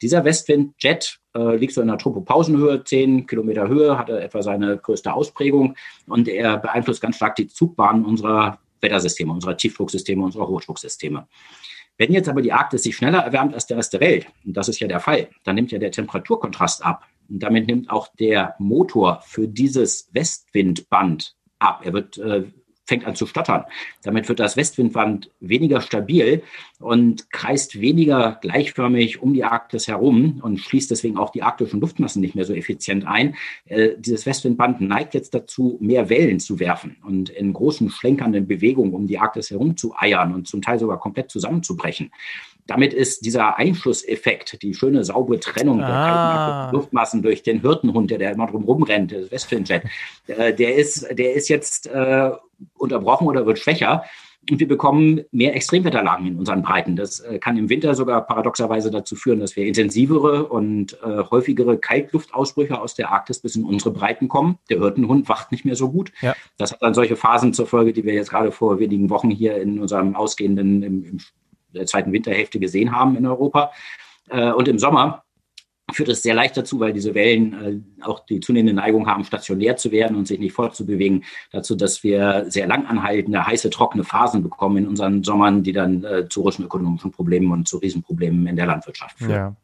Dieser 0.00 0.24
Westwindjet 0.24 1.18
äh, 1.34 1.56
liegt 1.56 1.74
so 1.74 1.80
in 1.80 1.88
der 1.88 1.98
Tropopausenhöhe, 1.98 2.84
10 2.84 3.26
Kilometer 3.26 3.68
Höhe, 3.68 3.98
hat 3.98 4.08
er 4.08 4.22
etwa 4.22 4.42
seine 4.42 4.78
größte 4.78 5.12
Ausprägung 5.12 5.74
und 6.06 6.28
er 6.28 6.56
beeinflusst 6.56 7.02
ganz 7.02 7.16
stark 7.16 7.34
die 7.36 7.48
Zugbahn 7.48 8.04
unserer 8.04 8.58
Wettersysteme, 8.80 9.32
unserer 9.32 9.56
Tiefdrucksysteme, 9.56 10.24
unserer 10.24 10.48
Hochdrucksysteme. 10.48 11.26
Wenn 11.96 12.12
jetzt 12.12 12.28
aber 12.28 12.42
die 12.42 12.52
Arktis 12.52 12.84
sich 12.84 12.96
schneller 12.96 13.18
erwärmt 13.18 13.54
als 13.54 13.66
der 13.66 13.76
Rest 13.76 13.92
der 13.92 14.00
Welt, 14.00 14.26
und 14.44 14.56
das 14.56 14.68
ist 14.68 14.78
ja 14.78 14.86
der 14.86 15.00
Fall, 15.00 15.28
dann 15.42 15.56
nimmt 15.56 15.72
ja 15.72 15.78
der 15.78 15.90
Temperaturkontrast 15.90 16.84
ab. 16.84 17.04
Und 17.28 17.42
damit 17.42 17.66
nimmt 17.66 17.90
auch 17.90 18.08
der 18.18 18.54
Motor 18.58 19.20
für 19.26 19.48
dieses 19.48 20.08
Westwindband 20.12 21.36
ab. 21.58 21.82
Er 21.84 21.92
wird 21.92 22.16
äh, 22.18 22.44
fängt 22.88 23.04
an 23.04 23.14
zu 23.14 23.26
stottern. 23.26 23.64
Damit 24.02 24.28
wird 24.28 24.40
das 24.40 24.56
Westwindband 24.56 25.30
weniger 25.40 25.82
stabil 25.82 26.42
und 26.80 27.30
kreist 27.30 27.80
weniger 27.80 28.38
gleichförmig 28.40 29.20
um 29.20 29.34
die 29.34 29.44
Arktis 29.44 29.88
herum 29.88 30.40
und 30.42 30.58
schließt 30.58 30.90
deswegen 30.90 31.18
auch 31.18 31.30
die 31.30 31.42
arktischen 31.42 31.80
Luftmassen 31.80 32.22
nicht 32.22 32.34
mehr 32.34 32.46
so 32.46 32.54
effizient 32.54 33.06
ein. 33.06 33.36
Äh, 33.66 33.90
dieses 33.98 34.24
Westwindband 34.24 34.80
neigt 34.80 35.12
jetzt 35.12 35.34
dazu, 35.34 35.76
mehr 35.80 36.08
Wellen 36.08 36.40
zu 36.40 36.60
werfen 36.60 36.96
und 37.04 37.28
in 37.28 37.52
großen 37.52 37.90
schlenkernden 37.90 38.48
Bewegungen 38.48 38.94
um 38.94 39.06
die 39.06 39.18
Arktis 39.18 39.50
herum 39.50 39.76
zu 39.76 39.94
eiern 39.94 40.34
und 40.34 40.48
zum 40.48 40.62
Teil 40.62 40.78
sogar 40.78 40.98
komplett 40.98 41.30
zusammenzubrechen. 41.30 42.10
Damit 42.68 42.92
ist 42.92 43.24
dieser 43.24 43.56
Einschlusseffekt, 43.56 44.62
die 44.62 44.74
schöne 44.74 45.02
saubere 45.02 45.40
Trennung 45.40 45.82
ah. 45.82 46.66
der 46.66 46.78
Luftmassen 46.78 47.22
durch 47.22 47.42
den 47.42 47.62
Hirtenhund, 47.62 48.10
der, 48.10 48.18
der 48.18 48.32
immer 48.32 48.46
drum 48.46 48.64
rumrennt, 48.64 49.10
das 49.10 49.32
Westwindjet, 49.32 49.84
äh, 50.26 50.52
der 50.52 50.76
ist, 50.76 51.08
der 51.10 51.32
ist 51.32 51.48
jetzt 51.48 51.86
äh, 51.86 52.30
unterbrochen 52.76 53.26
oder 53.26 53.46
wird 53.46 53.58
schwächer. 53.58 54.04
Und 54.50 54.60
wir 54.60 54.68
bekommen 54.68 55.24
mehr 55.30 55.54
Extremwetterlagen 55.56 56.26
in 56.26 56.38
unseren 56.38 56.62
Breiten. 56.62 56.94
Das 56.94 57.20
äh, 57.20 57.38
kann 57.38 57.56
im 57.56 57.70
Winter 57.70 57.94
sogar 57.94 58.26
paradoxerweise 58.26 58.90
dazu 58.90 59.16
führen, 59.16 59.40
dass 59.40 59.56
wir 59.56 59.66
intensivere 59.66 60.46
und 60.46 60.98
äh, 61.02 61.24
häufigere 61.30 61.78
Kaltluftausbrüche 61.78 62.78
aus 62.78 62.94
der 62.94 63.10
Arktis 63.10 63.40
bis 63.40 63.56
in 63.56 63.64
unsere 63.64 63.92
Breiten 63.92 64.28
kommen. 64.28 64.58
Der 64.68 64.78
Hirtenhund 64.78 65.28
wacht 65.28 65.52
nicht 65.52 65.64
mehr 65.64 65.74
so 65.74 65.90
gut. 65.90 66.12
Ja. 66.20 66.34
Das 66.58 66.72
hat 66.72 66.82
dann 66.82 66.94
solche 66.94 67.16
Phasen 67.16 67.54
zur 67.54 67.66
Folge, 67.66 67.94
die 67.94 68.04
wir 68.04 68.12
jetzt 68.12 68.30
gerade 68.30 68.52
vor 68.52 68.78
wenigen 68.78 69.08
Wochen 69.08 69.30
hier 69.30 69.56
in 69.56 69.80
unserem 69.80 70.14
ausgehenden, 70.14 70.82
im, 70.82 71.04
im 71.04 71.18
der 71.74 71.86
zweiten 71.86 72.12
Winterhälfte 72.12 72.58
gesehen 72.58 72.94
haben 72.94 73.16
in 73.16 73.26
Europa. 73.26 73.72
Äh, 74.28 74.52
und 74.52 74.68
im 74.68 74.78
Sommer 74.78 75.24
führt 75.90 76.10
es 76.10 76.22
sehr 76.22 76.34
leicht 76.34 76.56
dazu, 76.56 76.80
weil 76.80 76.92
diese 76.92 77.14
Wellen 77.14 77.94
äh, 77.98 78.04
auch 78.04 78.20
die 78.26 78.40
zunehmende 78.40 78.74
Neigung 78.74 79.06
haben, 79.06 79.24
stationär 79.24 79.76
zu 79.76 79.90
werden 79.90 80.16
und 80.16 80.28
sich 80.28 80.38
nicht 80.38 80.52
fortzubewegen, 80.52 81.24
dazu, 81.50 81.74
dass 81.74 82.02
wir 82.02 82.44
sehr 82.48 82.66
lang 82.66 82.86
anhaltende, 82.86 83.46
heiße, 83.46 83.70
trockene 83.70 84.04
Phasen 84.04 84.42
bekommen 84.42 84.78
in 84.78 84.86
unseren 84.86 85.24
Sommern, 85.24 85.62
die 85.62 85.72
dann 85.72 86.04
äh, 86.04 86.28
zu 86.28 86.42
russischen 86.42 86.66
ökonomischen 86.66 87.10
Problemen 87.10 87.50
und 87.52 87.68
zu 87.68 87.78
Riesenproblemen 87.78 88.46
in 88.46 88.56
der 88.56 88.66
Landwirtschaft 88.66 89.18
führen. 89.18 89.30
Ja. 89.30 89.56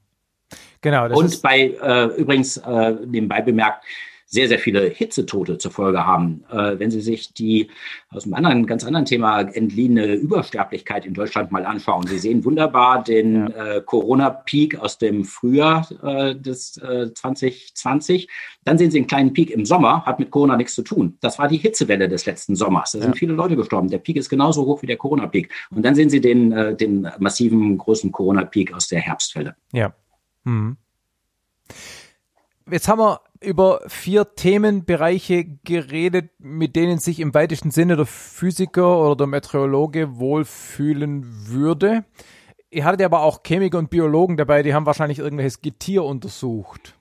Genau. 0.81 1.19
und 1.19 1.41
bei, 1.41 1.75
äh, 1.83 2.21
übrigens, 2.21 2.61
nebenbei 3.07 3.41
bemerkt, 3.41 3.85
sehr, 4.27 4.49
sehr 4.49 4.59
viele 4.59 4.89
Hitzetote 4.89 5.59
zur 5.59 5.71
Folge 5.71 6.05
haben. 6.05 6.45
Äh, 6.51 6.79
wenn 6.79 6.91
Sie 6.91 7.01
sich 7.01 7.33
die 7.33 7.71
aus 8.11 8.25
einem 8.25 8.35
anderen, 8.35 8.67
ganz 8.67 8.85
anderen 8.85 9.07
Thema 9.07 9.41
entliehene 9.41 10.15
Übersterblichkeit 10.15 11.07
in 11.07 11.15
Deutschland 11.15 11.53
mal 11.53 11.65
anschauen. 11.65 12.07
Sie 12.07 12.19
sehen 12.19 12.45
wunderbar 12.45 13.03
den 13.03 13.49
ja. 13.49 13.77
äh, 13.77 13.81
Corona-Peak 13.83 14.79
aus 14.79 14.99
dem 14.99 15.25
Frühjahr 15.25 15.89
äh, 16.03 16.35
des 16.35 16.73
2020. 16.73 18.25
Äh, 18.25 18.29
Dann 18.65 18.79
sehen 18.79 18.91
Sie 18.91 18.99
einen 18.99 19.07
kleinen 19.07 19.33
Peak 19.33 19.51
im 19.51 19.65
Sommer, 19.65 20.05
hat 20.05 20.19
mit 20.19 20.31
Corona 20.31 20.57
nichts 20.57 20.75
zu 20.75 20.83
tun. 20.83 21.17
Das 21.21 21.39
war 21.39 21.49
die 21.49 21.59
Hitzewelle 21.59 22.09
des 22.09 22.27
letzten 22.27 22.57
Sommers. 22.57 22.93
Da 22.93 22.99
ja. 22.99 23.05
sind 23.05 23.19
viele 23.19 23.35
Leute 23.35 23.57
gestorben. 23.57 23.89
Der 23.89 23.99
Peak 23.99 24.17
ist 24.17 24.29
genauso 24.29 24.65
hoch 24.65 24.83
wie 24.83 24.87
der 24.87 24.97
Corona-Peak. 24.97 25.51
Und 25.71 25.85
dann 25.85 25.95
sehen 25.95 26.11
Sie 26.11 26.21
den, 26.21 26.53
äh, 26.53 26.75
den 26.75 27.09
massiven 27.19 27.77
großen 27.79 28.11
Corona-Peak 28.11 28.75
aus 28.75 28.89
der 28.89 29.01
Herbstwelle. 29.01 29.57
Ja. 29.73 29.95
Mhm. 30.45 30.77
Jetzt 32.71 32.89
haben 32.89 32.99
wir 32.99 33.21
über 33.45 33.81
vier 33.87 34.35
Themenbereiche 34.35 35.45
geredet, 35.65 36.31
mit 36.39 36.77
denen 36.77 36.99
sich 36.99 37.21
im 37.21 37.35
weitesten 37.35 37.71
Sinne 37.71 37.97
der 37.97 38.07
Physiker 38.07 38.99
oder 38.99 39.17
der 39.17 39.27
Meteorologe 39.27 40.19
wohlfühlen 40.19 41.49
würde. 41.49 42.05
Ihr 42.71 42.85
hattet 42.85 43.03
aber 43.03 43.21
auch 43.23 43.43
Chemiker 43.47 43.79
und 43.79 43.91
Biologen 43.91 44.37
dabei, 44.37 44.63
die 44.63 44.75
haben 44.75 44.87
wahrscheinlich 44.87 45.21
irgendwelches 45.21 45.61
Getier 45.61 46.05
untersucht. 46.05 46.95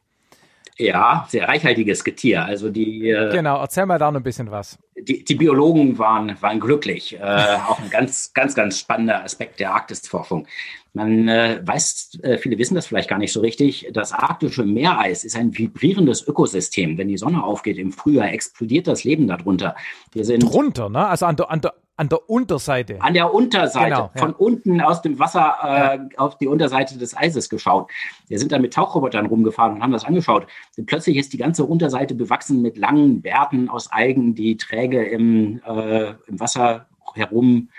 Ja, 0.77 1.27
sehr 1.29 1.47
reichhaltiges 1.47 2.03
Getier. 2.03 2.45
Also 2.45 2.69
die. 2.69 3.09
Äh, 3.09 3.31
genau, 3.31 3.59
erzähl 3.59 3.85
mal 3.85 3.99
da 3.99 4.11
noch 4.11 4.19
ein 4.19 4.23
bisschen 4.23 4.49
was. 4.49 4.79
Die, 4.97 5.23
die 5.23 5.35
Biologen 5.35 5.97
waren, 5.99 6.35
waren 6.41 6.59
glücklich. 6.59 7.19
Äh, 7.19 7.57
auch 7.67 7.79
ein 7.79 7.89
ganz, 7.89 8.33
ganz, 8.33 8.55
ganz 8.55 8.79
spannender 8.79 9.23
Aspekt 9.23 9.59
der 9.59 9.73
Arktisforschung. 9.73 10.47
Man 10.95 11.27
äh, 11.27 11.59
weiß, 11.63 12.19
äh, 12.21 12.37
viele 12.37 12.59
wissen 12.59 12.75
das 12.75 12.85
vielleicht 12.85 13.09
gar 13.09 13.17
nicht 13.17 13.33
so 13.33 13.41
richtig, 13.41 13.89
das 13.93 14.13
arktische 14.13 14.63
Meereis 14.63 15.23
ist 15.23 15.35
ein 15.35 15.57
vibrierendes 15.57 16.27
Ökosystem. 16.27 16.99
Wenn 16.99 17.07
die 17.07 17.17
Sonne 17.17 17.43
aufgeht 17.43 17.79
im 17.79 17.91
Frühjahr, 17.91 18.31
explodiert 18.31 18.87
das 18.87 19.03
Leben 19.03 19.27
darunter. 19.27 19.75
Wir 20.11 20.23
sind 20.23 20.43
drunter, 20.43 20.89
ne? 20.89 21.07
Also 21.07 21.25
an 21.25 21.35
der, 21.35 21.49
an 21.49 21.61
der, 21.61 21.73
an 21.95 22.09
der 22.09 22.29
Unterseite. 22.29 23.01
An 23.01 23.15
der 23.15 23.33
Unterseite, 23.33 23.89
genau, 23.89 24.11
ja. 24.13 24.21
von 24.21 24.33
unten 24.33 24.81
aus 24.81 25.01
dem 25.01 25.17
Wasser 25.17 25.55
äh, 25.63 25.97
ja. 25.97 26.07
auf 26.17 26.37
die 26.37 26.47
Unterseite 26.47 26.99
des 26.99 27.17
Eises 27.17 27.49
geschaut. 27.49 27.89
Wir 28.27 28.37
sind 28.37 28.51
dann 28.51 28.61
mit 28.61 28.75
Tauchrobotern 28.75 29.25
rumgefahren 29.25 29.73
und 29.73 29.81
haben 29.81 29.93
das 29.93 30.05
angeschaut. 30.05 30.45
Und 30.77 30.85
plötzlich 30.85 31.17
ist 31.17 31.33
die 31.33 31.37
ganze 31.37 31.65
Unterseite 31.65 32.13
bewachsen 32.13 32.61
mit 32.61 32.77
langen 32.77 33.23
Bärten 33.23 33.67
aus 33.67 33.91
Algen, 33.91 34.35
die 34.35 34.57
träge 34.57 35.03
im, 35.03 35.59
äh, 35.65 36.13
im 36.27 36.39
Wasser 36.39 36.85
herum 37.15 37.69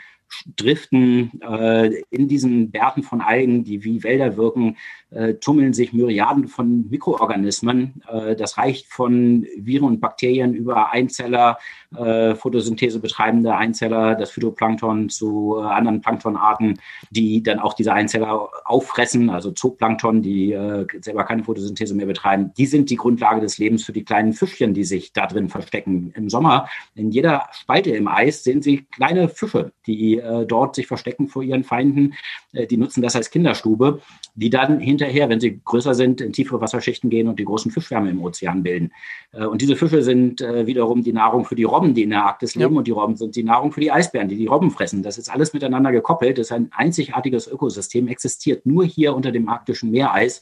driften 0.57 1.41
äh, 1.41 2.03
in 2.11 2.29
diesen 2.29 2.71
Bärten 2.71 3.03
von 3.03 3.21
Algen, 3.21 3.65
die 3.65 3.85
wie 3.85 4.03
Wälder 4.03 4.37
wirken, 4.37 4.77
äh, 5.11 5.35
tummeln 5.35 5.73
sich 5.73 5.93
Myriaden 5.93 6.49
von 6.49 6.89
Mikroorganismen. 6.91 8.03
Äh, 8.09 8.37
das 8.37 8.59
reicht 8.59 8.87
von 8.87 9.47
Viren 9.57 9.87
und 9.87 10.01
Bakterien 10.01 10.55
über 10.55 10.93
Einzeller, 10.93 11.59
äh, 11.97 12.35
Photosynthese 12.35 13.01
betreibende 13.01 13.55
Einzeller, 13.55 14.17
das 14.17 14.31
Phytoplankton 14.33 15.09
zu 15.09 15.57
äh, 15.59 15.63
anderen 15.63 16.01
Planktonarten, 16.01 16.79
die 17.11 17.43
dann 17.43 17.61
auch 17.61 17.75
diese 17.75 17.93
Einzeller 17.93 18.49
auffressen, 18.65 19.31
also 19.31 19.53
Zooplankton, 19.53 20.23
die 20.23 20.53
äh, 20.53 20.87
selber 21.01 21.25
keine 21.25 21.45
Photosynthese 21.45 21.95
mehr 21.95 22.07
betreiben. 22.07 22.53
Die 22.59 22.67
sind 22.67 22.91
die 22.91 22.97
Grundlage 22.97 23.41
des 23.41 23.59
Lebens 23.59 23.85
für 23.85 23.93
die 23.93 24.05
kleinen 24.05 24.33
Fischchen, 24.33 24.75
die 24.75 24.85
sich 24.85 25.13
da 25.13 25.27
drin 25.27 25.49
verstecken. 25.49 26.13
Im 26.17 26.29
Sommer, 26.29 26.69
in 26.95 27.11
jeder 27.11 27.49
Spalte 27.53 27.91
im 27.91 28.09
Eis, 28.09 28.45
sehen 28.45 28.63
Sie 28.63 28.87
kleine 28.91 29.29
Fische, 29.29 29.73
die 29.87 30.14
äh, 30.19 30.47
dort 30.47 30.74
sich 30.74 30.86
verstecken 30.86 31.28
vor 31.28 31.43
ihren 31.43 31.65
Feinden. 31.65 32.15
Äh, 32.53 32.66
die 32.66 32.77
nutzen 32.77 33.03
das 33.03 33.16
als 33.16 33.31
Kinderstube, 33.31 34.01
die 34.35 34.51
dann 34.51 34.81
hinterher, 34.81 35.28
wenn 35.28 35.41
sie 35.41 35.61
größer 35.65 35.95
sind, 35.95 36.20
in 36.20 36.32
tiefere 36.32 36.61
Wasserschichten 36.61 37.11
gehen 37.11 37.28
und 37.28 37.39
die 37.39 37.45
großen 37.45 37.70
Fischschwärme 37.70 38.11
im 38.11 38.23
Ozean 38.23 38.62
bilden. 38.62 38.93
Äh, 39.32 39.47
und 39.47 39.62
diese 39.62 39.77
Fische 39.77 40.03
sind 40.03 40.41
äh, 40.41 40.66
wiederum 40.66 41.03
die 41.03 41.12
Nahrung 41.12 41.45
für 41.45 41.55
die 41.55 41.65
Robben, 41.65 41.95
die 41.95 42.03
in 42.03 42.11
der 42.11 42.24
Arktis 42.24 42.55
leben. 42.55 42.74
Ja. 42.74 42.78
Und 42.78 42.86
die 42.86 42.93
Robben 42.93 43.16
sind 43.16 43.36
die 43.36 43.45
Nahrung 43.45 43.73
für 43.73 43.81
die 43.81 43.93
Eisbären, 43.93 44.28
die 44.28 44.36
die 44.36 44.47
Robben 44.47 44.70
fressen. 44.70 45.03
Das 45.03 45.19
ist 45.19 45.31
alles 45.31 45.53
miteinander 45.53 45.93
gekoppelt. 45.93 46.39
Das 46.39 46.47
ist 46.47 46.53
ein 46.53 46.70
einzigartiges 46.73 47.47
Ökosystem, 47.47 48.09
existiert 48.09 48.66
nur 48.66 48.85
hier 48.85 49.15
unter 49.15 49.32
dem 49.32 49.49
arktischen 49.49 49.91
Meereis. 49.91 50.41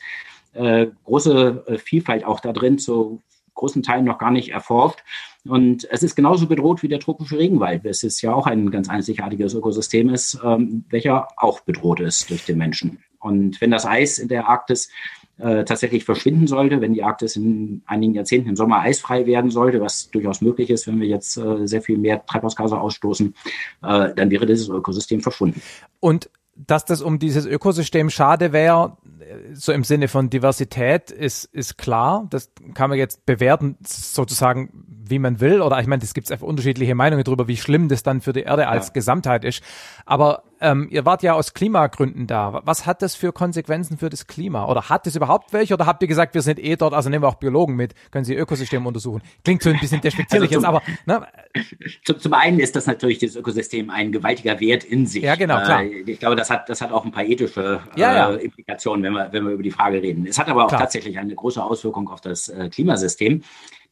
Äh, 0.55 0.89
große 1.05 1.65
äh, 1.67 1.79
Vielfalt 1.79 2.25
auch 2.25 2.41
da 2.41 2.53
drin, 2.53 2.79
zu 2.79 3.23
großen 3.55 3.83
Teilen 3.83 4.05
noch 4.05 4.19
gar 4.19 4.31
nicht 4.31 4.51
erforscht. 4.51 5.01
Und 5.45 5.89
es 5.91 6.03
ist 6.03 6.15
genauso 6.15 6.47
bedroht 6.47 6.83
wie 6.83 6.89
der 6.89 7.01
tropische 7.01 7.39
Regenwald. 7.39 7.85
Es 7.85 8.21
ja 8.23 8.33
auch 8.33 8.47
ein 8.47 8.71
ganz 8.71 8.89
einzigartiges 8.89 9.55
Ökosystem 9.55 10.09
ist, 10.09 10.39
ähm, 10.45 10.85
welcher 10.89 11.29
auch 11.37 11.61
bedroht 11.61 12.01
ist 12.01 12.31
durch 12.31 12.45
den 12.45 12.59
Menschen. 12.59 12.99
Und 13.19 13.61
wenn 13.61 13.71
das 13.71 13.87
Eis 13.87 14.19
in 14.19 14.29
der 14.29 14.49
Arktis 14.49 14.91
äh, 15.39 15.65
tatsächlich 15.65 16.05
verschwinden 16.05 16.47
sollte, 16.47 16.81
wenn 16.81 16.93
die 16.93 17.03
Arktis 17.03 17.37
in 17.37 17.83
einigen 17.87 18.15
Jahrzehnten 18.15 18.51
im 18.51 18.57
Sommer 18.57 18.81
eisfrei 18.81 19.27
werden 19.27 19.51
sollte, 19.51 19.81
was 19.81 20.11
durchaus 20.11 20.41
möglich 20.41 20.71
ist, 20.71 20.87
wenn 20.87 21.01
wir 21.01 21.09
jetzt 21.09 21.37
äh, 21.37 21.67
sehr 21.67 21.83
viel 21.83 21.99
mehr 21.99 22.25
Treibhausgase 22.25 22.79
ausstoßen, 22.79 23.35
äh, 23.83 24.15
dann 24.15 24.31
wäre 24.31 24.47
dieses 24.47 24.69
Ökosystem 24.69 25.21
verschwunden. 25.21 25.61
Und 26.01 26.31
dass 26.55 26.85
das 26.85 27.01
um 27.01 27.19
dieses 27.19 27.47
Ökosystem 27.47 28.11
schade 28.11 28.53
wäre, 28.53 28.97
so 29.53 29.73
im 29.73 29.85
Sinne 29.85 30.09
von 30.09 30.31
Diversität, 30.31 31.11
ist, 31.11 31.45
ist 31.45 31.79
klar. 31.79 32.27
Das 32.31 32.51
kann 32.75 32.91
man 32.91 32.99
jetzt 32.99 33.27
bewerten, 33.27 33.77
sozusagen, 33.87 35.02
wie 35.13 35.21
man 35.21 35.41
will. 35.41 35.61
Oder 35.61 35.79
ich 35.79 35.87
meine, 35.87 36.03
es 36.03 36.15
gibt 36.15 36.33
einfach 36.33 36.47
unterschiedliche 36.47 36.95
Meinungen 36.95 37.23
darüber, 37.23 37.47
wie 37.47 37.57
schlimm 37.57 37.89
das 37.89 38.03
dann 38.03 38.21
für 38.21 38.33
die 38.33 38.41
Erde 38.41 38.67
als 38.67 38.89
ja. 38.89 38.93
Gesamtheit 38.95 39.45
ist. 39.45 39.63
Aber 40.07 40.43
ähm, 40.61 40.89
ihr 40.91 41.05
wart 41.05 41.23
ja 41.23 41.35
aus 41.35 41.55
Klimagründen 41.55 42.27
da. 42.27 42.63
Was 42.65 42.87
hat 42.87 43.03
das 43.03 43.15
für 43.15 43.33
Konsequenzen 43.33 43.99
für 43.99 44.09
das 44.09 44.27
Klima? 44.27 44.67
Oder 44.67 44.89
hat 44.89 45.07
es 45.07 45.17
überhaupt 45.17 45.53
welche? 45.53 45.75
Oder 45.75 45.87
habt 45.87 46.03
ihr 46.03 46.09
gesagt, 46.09 46.35
wir 46.35 46.43
sind 46.43 46.59
eh 46.59 46.77
dort, 46.77 46.95
also 46.95 47.11
nehmen 47.11 47.25
wir 47.25 47.29
auch 47.29 47.35
Biologen 47.35 47.75
mit, 47.75 47.95
können 48.11 48.25
sie 48.25 48.35
Ökosysteme 48.35 48.87
untersuchen? 48.87 49.23
Klingt 49.45 49.63
so 49.63 49.71
ein 49.71 49.81
bisschen 49.81 50.01
despektierlich 50.01 50.55
also 50.55 50.67
zum, 50.67 50.75
jetzt, 50.75 51.09
aber. 51.09 51.21
Ne? 51.21 51.27
Zum, 52.05 52.19
zum 52.19 52.33
einen 52.33 52.61
ist 52.61 52.77
das 52.77 52.87
natürlich 52.87 53.19
das 53.19 53.37
Ökosystem 53.37 53.91
ein 53.91 54.13
gewaltiger 54.13 54.61
Wert 54.61 54.85
in 54.85 55.07
sich. 55.07 55.25
Ja, 55.25 55.35
genau, 55.35 55.61
klar. 55.63 55.83
Äh, 55.83 56.05
ich 56.07 56.21
glaube, 56.21 56.37
das 56.37 56.49
hat, 56.49 56.69
das 56.69 56.81
hat 56.81 56.93
auch 56.93 57.05
ein 57.05 57.11
paar 57.11 57.25
ethische 57.25 57.81
ja, 57.97 58.15
ja. 58.15 58.35
Äh, 58.35 58.45
Implikationen, 58.45 59.03
wenn 59.03 59.13
wir, 59.13 59.33
wenn 59.33 59.45
wir 59.45 59.53
über 59.53 59.63
die 59.63 59.71
Frage 59.71 60.01
reden. 60.01 60.27
Es 60.27 60.39
hat 60.39 60.49
aber 60.49 60.65
auch 60.65 60.69
klar. 60.69 60.81
tatsächlich 60.81 61.19
eine 61.19 61.35
große 61.35 61.63
Auswirkung 61.63 62.09
auf 62.09 62.21
das 62.21 62.49
äh, 62.49 62.69
Klimasystem. 62.69 63.43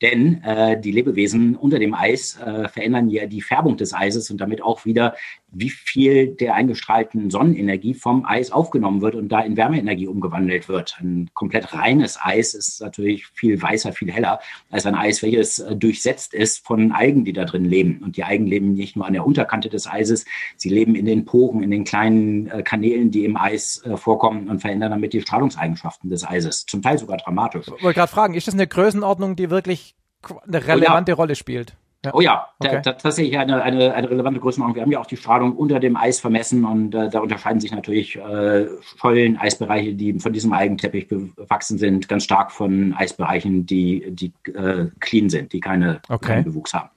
Denn 0.02 0.42
äh, 0.44 0.80
die 0.80 0.92
Lebewesen 0.92 1.56
unter 1.56 1.78
dem 1.78 1.94
Eis 1.94 2.38
äh, 2.38 2.68
verändern 2.68 3.10
ja 3.10 3.26
die 3.26 3.42
Färbung 3.42 3.76
des 3.76 3.92
Eises 3.92 4.30
und 4.30 4.40
damit 4.40 4.62
auch 4.62 4.86
wieder, 4.86 5.14
wie 5.52 5.68
viel 5.68 6.28
der 6.28 6.54
eingestrahlten 6.54 7.30
Sonnenenergie 7.30 7.94
vom 7.94 8.24
Eis 8.24 8.50
aufgenommen 8.50 9.02
wird 9.02 9.14
und 9.14 9.28
da 9.28 9.40
in 9.40 9.56
Wärmeenergie 9.56 10.06
umgewandelt 10.06 10.68
wird. 10.68 10.96
Ein 11.00 11.28
komplett 11.34 11.74
reines 11.74 12.18
Eis 12.20 12.54
ist 12.54 12.80
natürlich 12.80 13.26
viel 13.26 13.60
weißer, 13.60 13.92
viel 13.92 14.10
heller 14.10 14.40
als 14.70 14.86
ein 14.86 14.94
Eis, 14.94 15.22
welches 15.22 15.58
äh, 15.58 15.76
durchsetzt 15.76 16.32
ist 16.32 16.64
von 16.64 16.92
Algen, 16.92 17.24
die 17.24 17.32
da 17.32 17.44
drin 17.44 17.64
leben. 17.64 18.00
Und 18.02 18.16
die 18.16 18.24
Algen 18.24 18.46
leben 18.46 18.72
nicht 18.72 18.96
nur 18.96 19.06
an 19.06 19.12
der 19.12 19.26
Unterkante 19.26 19.68
des 19.68 19.86
Eises, 19.86 20.24
sie 20.56 20.70
leben 20.70 20.94
in 20.94 21.04
den 21.04 21.26
Poren, 21.26 21.62
in 21.62 21.70
den 21.70 21.84
kleinen 21.84 22.46
äh, 22.48 22.62
Kanälen, 22.62 23.10
die 23.10 23.24
im 23.24 23.36
Eis 23.36 23.82
äh, 23.84 23.96
vorkommen 23.96 24.48
und 24.48 24.60
verändern 24.60 24.92
damit 24.92 25.12
die 25.12 25.20
Strahlungseigenschaften 25.20 26.08
des 26.08 26.26
Eises. 26.26 26.64
Zum 26.64 26.80
Teil 26.80 26.96
sogar 26.96 27.18
dramatisch. 27.18 27.66
Ich 27.66 27.82
wollte 27.82 27.98
gerade 27.98 28.12
fragen, 28.12 28.34
ist 28.34 28.46
das 28.46 28.54
eine 28.54 28.66
Größenordnung, 28.66 29.36
die 29.36 29.50
wirklich 29.50 29.89
eine 30.22 30.66
relevante 30.66 31.12
oh 31.12 31.14
ja. 31.14 31.16
Rolle 31.16 31.34
spielt? 31.34 31.74
Ja. 32.04 32.14
Oh 32.14 32.20
ja, 32.22 32.46
okay. 32.58 32.80
da, 32.82 32.92
tatsächlich 32.92 33.36
eine, 33.38 33.62
eine, 33.62 33.92
eine 33.92 34.10
relevante 34.10 34.40
Größenordnung. 34.40 34.74
Wir 34.74 34.82
haben 34.82 34.92
ja 34.92 35.00
auch 35.00 35.06
die 35.06 35.18
Strahlung 35.18 35.54
unter 35.54 35.80
dem 35.80 35.96
Eis 35.96 36.18
vermessen 36.18 36.64
und 36.64 36.94
äh, 36.94 37.10
da 37.10 37.20
unterscheiden 37.20 37.60
sich 37.60 37.72
natürlich 37.72 38.16
äh, 38.16 38.68
Schollen, 38.96 39.36
Eisbereiche, 39.36 39.92
die 39.92 40.18
von 40.18 40.32
diesem 40.32 40.54
Algenteppich 40.54 41.08
bewachsen 41.08 41.76
sind, 41.76 42.08
ganz 42.08 42.24
stark 42.24 42.52
von 42.52 42.94
Eisbereichen, 42.94 43.66
die, 43.66 44.12
die 44.12 44.32
äh, 44.50 44.86
clean 45.00 45.28
sind, 45.28 45.52
die 45.52 45.60
keine, 45.60 46.00
okay. 46.08 46.26
keinen 46.26 46.44
Bewuchs 46.44 46.72
haben. 46.72 46.88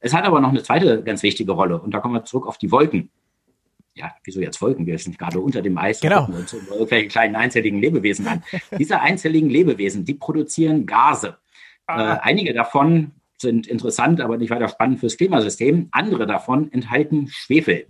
Es 0.00 0.12
hat 0.12 0.24
aber 0.24 0.40
noch 0.40 0.50
eine 0.50 0.62
zweite 0.62 1.02
ganz 1.02 1.22
wichtige 1.22 1.52
Rolle 1.52 1.80
und 1.80 1.94
da 1.94 2.00
kommen 2.00 2.12
wir 2.12 2.24
zurück 2.24 2.46
auf 2.46 2.58
die 2.58 2.70
Wolken. 2.70 3.08
Ja, 3.94 4.12
wieso 4.24 4.40
jetzt 4.40 4.60
Wolken? 4.60 4.84
Wir 4.86 4.98
sind 4.98 5.18
gerade 5.18 5.40
unter 5.40 5.62
dem 5.62 5.78
Eis 5.78 6.00
genau. 6.00 6.26
und 6.26 6.34
uns 6.34 6.52
irgendwelche 6.52 7.08
kleinen 7.08 7.36
einzelligen 7.36 7.80
Lebewesen 7.80 8.26
an. 8.26 8.42
Diese 8.78 9.00
einzelligen 9.00 9.48
Lebewesen, 9.48 10.04
die 10.04 10.14
produzieren 10.14 10.84
Gase. 10.84 11.38
Ah. 11.86 12.14
Äh, 12.14 12.18
einige 12.22 12.54
davon 12.54 13.12
sind 13.38 13.66
interessant, 13.66 14.20
aber 14.20 14.38
nicht 14.38 14.50
weiter 14.50 14.68
spannend 14.68 15.00
fürs 15.00 15.16
Klimasystem. 15.16 15.88
Andere 15.90 16.26
davon 16.26 16.72
enthalten 16.72 17.28
Schwefel. 17.28 17.86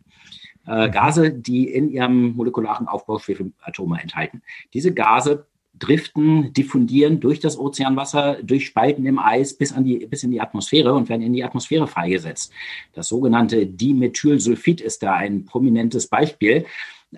Äh, 0.66 0.88
mhm. 0.88 0.92
Gase, 0.92 1.30
die 1.32 1.68
in 1.68 1.90
ihrem 1.90 2.34
molekularen 2.34 2.88
Aufbau 2.88 3.18
Schwefelatome 3.18 4.00
enthalten. 4.00 4.42
Diese 4.72 4.92
Gase 4.92 5.46
driften, 5.78 6.52
diffundieren 6.52 7.20
durch 7.20 7.40
das 7.40 7.58
Ozeanwasser, 7.58 8.38
durch 8.42 8.66
Spalten 8.66 9.06
im 9.06 9.18
Eis 9.18 9.54
bis, 9.54 9.72
an 9.72 9.84
die, 9.84 10.06
bis 10.06 10.22
in 10.22 10.30
die 10.30 10.40
Atmosphäre 10.40 10.94
und 10.94 11.08
werden 11.08 11.22
in 11.22 11.32
die 11.32 11.44
Atmosphäre 11.44 11.86
freigesetzt. 11.86 12.52
Das 12.92 13.08
sogenannte 13.08 13.66
Dimethylsulfid 13.66 14.80
ist 14.80 15.02
da 15.02 15.14
ein 15.14 15.44
prominentes 15.44 16.06
Beispiel. 16.06 16.64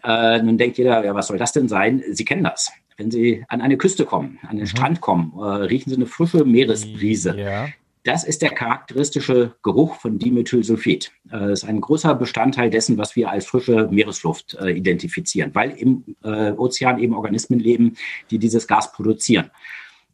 Äh, 0.03 0.43
nun 0.43 0.59
denkt 0.59 0.78
jeder, 0.78 1.05
ja, 1.05 1.15
was 1.15 1.27
soll 1.27 1.39
das 1.39 1.53
denn 1.53 1.69
sein? 1.69 2.03
Sie 2.11 2.24
kennen 2.24 2.44
das. 2.44 2.73
Wenn 2.97 3.10
Sie 3.10 3.44
an 3.48 3.60
eine 3.60 3.77
Küste 3.77 4.05
kommen, 4.05 4.39
an 4.43 4.56
den 4.56 4.64
mhm. 4.64 4.68
Strand 4.68 5.01
kommen, 5.01 5.32
äh, 5.39 5.43
riechen 5.43 5.90
Sie 5.90 5.97
eine 5.97 6.06
frische 6.06 6.44
Meeresbrise. 6.44 7.39
Ja. 7.39 7.68
Das 8.06 8.23
ist 8.23 8.40
der 8.40 8.51
charakteristische 8.51 9.56
Geruch 9.64 9.97
von 9.97 10.20
Dimethylsulfid. 10.20 11.10
Das 11.24 11.40
äh, 11.40 11.52
ist 11.52 11.64
ein 11.64 11.81
großer 11.81 12.14
Bestandteil 12.14 12.70
dessen, 12.70 12.98
was 12.98 13.16
wir 13.16 13.31
als 13.31 13.47
frische 13.47 13.89
Meeresluft 13.90 14.55
äh, 14.60 14.70
identifizieren, 14.70 15.52
weil 15.55 15.73
im 15.73 16.05
äh, 16.23 16.52
Ozean 16.52 17.01
eben 17.01 17.14
Organismen 17.14 17.59
leben, 17.59 17.97
die 18.31 18.39
dieses 18.39 18.68
Gas 18.68 18.93
produzieren. 18.93 19.51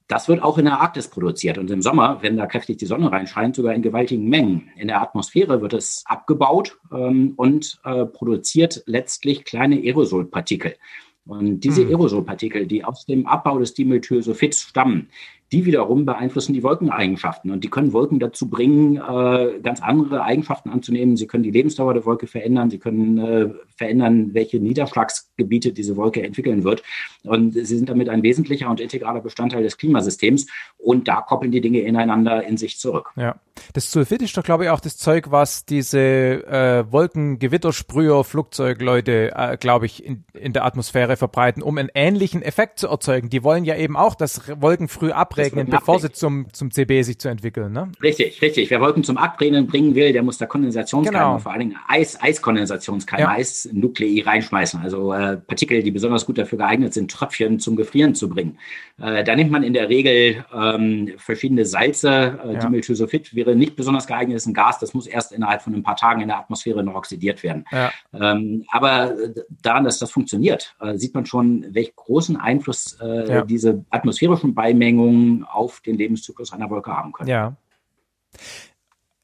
Das 0.08 0.26
wird 0.26 0.42
auch 0.42 0.56
in 0.56 0.64
der 0.64 0.80
Arktis 0.80 1.08
produziert 1.08 1.58
und 1.58 1.70
im 1.70 1.82
Sommer, 1.82 2.22
wenn 2.22 2.38
da 2.38 2.46
kräftig 2.46 2.78
die 2.78 2.86
Sonne 2.86 3.12
reinscheint, 3.12 3.56
sogar 3.56 3.74
in 3.74 3.82
gewaltigen 3.82 4.26
Mengen. 4.26 4.70
In 4.76 4.88
der 4.88 5.02
Atmosphäre 5.02 5.60
wird 5.60 5.74
es 5.74 6.02
abgebaut 6.06 6.78
ähm, 6.90 7.34
und 7.36 7.78
produziert 7.82 8.82
letztlich 8.86 9.44
kleine 9.44 9.76
Aerosolpartikel. 9.76 10.76
Und 11.24 11.60
diese 11.60 11.82
hm. 11.82 11.88
Aerosolpartikel, 11.90 12.66
die 12.66 12.84
aus 12.84 13.06
dem 13.06 13.26
Abbau 13.26 13.58
des 13.58 13.74
Dimethylsulfids 13.74 14.62
stammen, 14.62 15.08
die 15.52 15.66
wiederum 15.66 16.06
beeinflussen 16.06 16.54
die 16.54 16.62
Wolkeneigenschaften 16.62 17.50
und 17.50 17.62
die 17.62 17.68
können 17.68 17.92
Wolken 17.92 18.18
dazu 18.18 18.48
bringen, 18.48 18.96
äh, 18.96 19.60
ganz 19.62 19.82
andere 19.82 20.22
Eigenschaften 20.22 20.70
anzunehmen. 20.70 21.16
Sie 21.18 21.26
können 21.26 21.42
die 21.42 21.50
Lebensdauer 21.50 21.92
der 21.92 22.06
Wolke 22.06 22.26
verändern, 22.26 22.70
sie 22.70 22.78
können 22.78 23.18
äh, 23.18 23.50
verändern, 23.76 24.30
welche 24.32 24.58
Niederschlagsgebiete 24.60 25.72
diese 25.72 25.96
Wolke 25.96 26.22
entwickeln 26.22 26.64
wird. 26.64 26.82
Und 27.22 27.52
sie 27.52 27.64
sind 27.64 27.90
damit 27.90 28.08
ein 28.08 28.22
wesentlicher 28.22 28.70
und 28.70 28.80
integraler 28.80 29.20
Bestandteil 29.20 29.62
des 29.62 29.76
Klimasystems 29.76 30.46
und 30.78 31.06
da 31.06 31.20
koppeln 31.20 31.52
die 31.52 31.60
Dinge 31.60 31.80
ineinander 31.80 32.42
in 32.44 32.56
sich 32.56 32.78
zurück. 32.78 33.10
Ja, 33.16 33.36
das 33.74 33.90
Sulfid 33.92 34.22
ist 34.22 34.36
doch, 34.36 34.42
glaube 34.42 34.64
ich, 34.64 34.70
auch 34.70 34.80
das 34.80 34.96
Zeug, 34.96 35.30
was 35.30 35.66
diese 35.66 35.98
äh, 35.98 36.90
Wolkengewittersprüher, 36.90 38.24
Flugzeugleute, 38.24 39.32
äh, 39.34 39.56
glaube 39.58 39.84
ich, 39.84 40.04
in, 40.04 40.24
in 40.32 40.54
der 40.54 40.64
Atmosphäre 40.64 41.16
verbreiten, 41.16 41.62
um 41.62 41.76
einen 41.76 41.90
ähnlichen 41.94 42.40
Effekt 42.40 42.78
zu 42.78 42.88
erzeugen. 42.88 43.28
Die 43.28 43.44
wollen 43.44 43.64
ja 43.64 43.76
eben 43.76 43.96
auch, 43.96 44.14
dass 44.14 44.48
Wolken 44.60 44.88
früh 44.88 45.12
abbrechen 45.12 45.41
abregnen, 45.46 45.70
bevor 45.70 45.98
sie 46.00 46.12
zum, 46.12 46.46
zum 46.52 46.70
CB 46.70 47.02
sich 47.02 47.18
zu 47.18 47.28
entwickeln, 47.28 47.72
ne? 47.72 47.90
Richtig, 48.02 48.40
richtig. 48.42 48.70
Wer 48.70 48.80
Wolken 48.80 49.04
zum 49.04 49.16
Abregnen 49.16 49.66
bringen 49.66 49.94
will, 49.94 50.12
der 50.12 50.22
muss 50.22 50.38
da 50.38 50.46
Kondensationskeime, 50.46 51.18
genau. 51.18 51.38
vor 51.38 51.52
allen 51.52 51.60
Dingen 51.60 51.76
Eis, 51.88 52.20
Eiskondensationskeime, 52.20 53.22
ja. 53.22 53.30
Eisnuklei 53.30 54.22
reinschmeißen. 54.24 54.80
Also 54.80 55.12
äh, 55.12 55.36
Partikel, 55.36 55.82
die 55.82 55.90
besonders 55.90 56.26
gut 56.26 56.38
dafür 56.38 56.58
geeignet 56.58 56.94
sind, 56.94 57.10
Tröpfchen 57.10 57.58
zum 57.58 57.76
Gefrieren 57.76 58.14
zu 58.14 58.28
bringen. 58.28 58.58
Äh, 59.00 59.24
da 59.24 59.34
nimmt 59.36 59.50
man 59.50 59.62
in 59.62 59.72
der 59.72 59.88
Regel 59.88 60.44
ähm, 60.54 61.12
verschiedene 61.16 61.64
Salze. 61.64 62.38
Äh, 62.44 62.54
ja. 62.54 62.58
Dimethylsulfid 62.60 63.34
wäre 63.34 63.56
nicht 63.56 63.76
besonders 63.76 64.06
geeignet, 64.06 64.36
ist 64.36 64.46
ein 64.46 64.54
Gas, 64.54 64.78
das 64.78 64.94
muss 64.94 65.06
erst 65.06 65.32
innerhalb 65.32 65.62
von 65.62 65.74
ein 65.74 65.82
paar 65.82 65.96
Tagen 65.96 66.20
in 66.20 66.28
der 66.28 66.38
Atmosphäre 66.38 66.82
noch 66.82 66.94
oxidiert 66.94 67.42
werden. 67.42 67.64
Ja. 67.70 67.90
Ähm, 68.12 68.64
aber 68.70 69.18
äh, 69.18 69.34
daran, 69.62 69.84
dass 69.84 69.98
das 69.98 70.10
funktioniert, 70.10 70.74
äh, 70.80 70.96
sieht 70.96 71.14
man 71.14 71.26
schon, 71.26 71.66
welch 71.74 71.94
großen 71.96 72.36
Einfluss 72.36 72.98
äh, 73.00 73.44
diese 73.46 73.84
atmosphärischen 73.90 74.54
Beimengungen 74.54 75.31
auf 75.44 75.80
den 75.80 75.96
Lebenszyklus 75.96 76.52
einer 76.52 76.70
Wolke 76.70 76.92
haben 76.92 77.12
können. 77.12 77.28
Ja. 77.28 77.56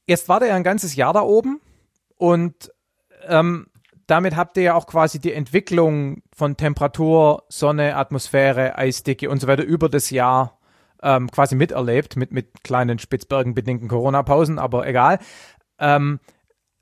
Jetzt 0.07 0.29
war 0.29 0.41
der 0.41 0.49
ja 0.49 0.55
ein 0.55 0.65
ganzes 0.65 0.97
Jahr 0.97 1.13
da 1.13 1.21
oben 1.21 1.61
und 2.17 2.73
ähm, 3.27 3.67
damit 4.07 4.37
habt 4.37 4.57
ihr 4.57 4.63
ja 4.63 4.75
auch 4.75 4.87
quasi 4.87 5.21
die 5.21 5.33
Entwicklung 5.33 6.23
von 6.35 6.57
Temperatur, 6.57 7.45
Sonne, 7.49 7.95
Atmosphäre, 7.97 8.77
Eisdicke 8.77 9.29
und 9.29 9.41
so 9.41 9.47
weiter 9.47 9.65
über 9.65 9.91
das 9.91 10.09
Jahr 10.11 10.59
ähm, 11.03 11.31
quasi 11.31 11.55
miterlebt, 11.55 12.17
mit, 12.17 12.33
mit 12.33 12.65
kleinen 12.65 12.99
Spitzbergen-bedingten 12.99 13.89
Corona-Pausen, 13.89 14.59
aber 14.59 14.87
egal. 14.87 15.19
Ähm, 15.79 16.21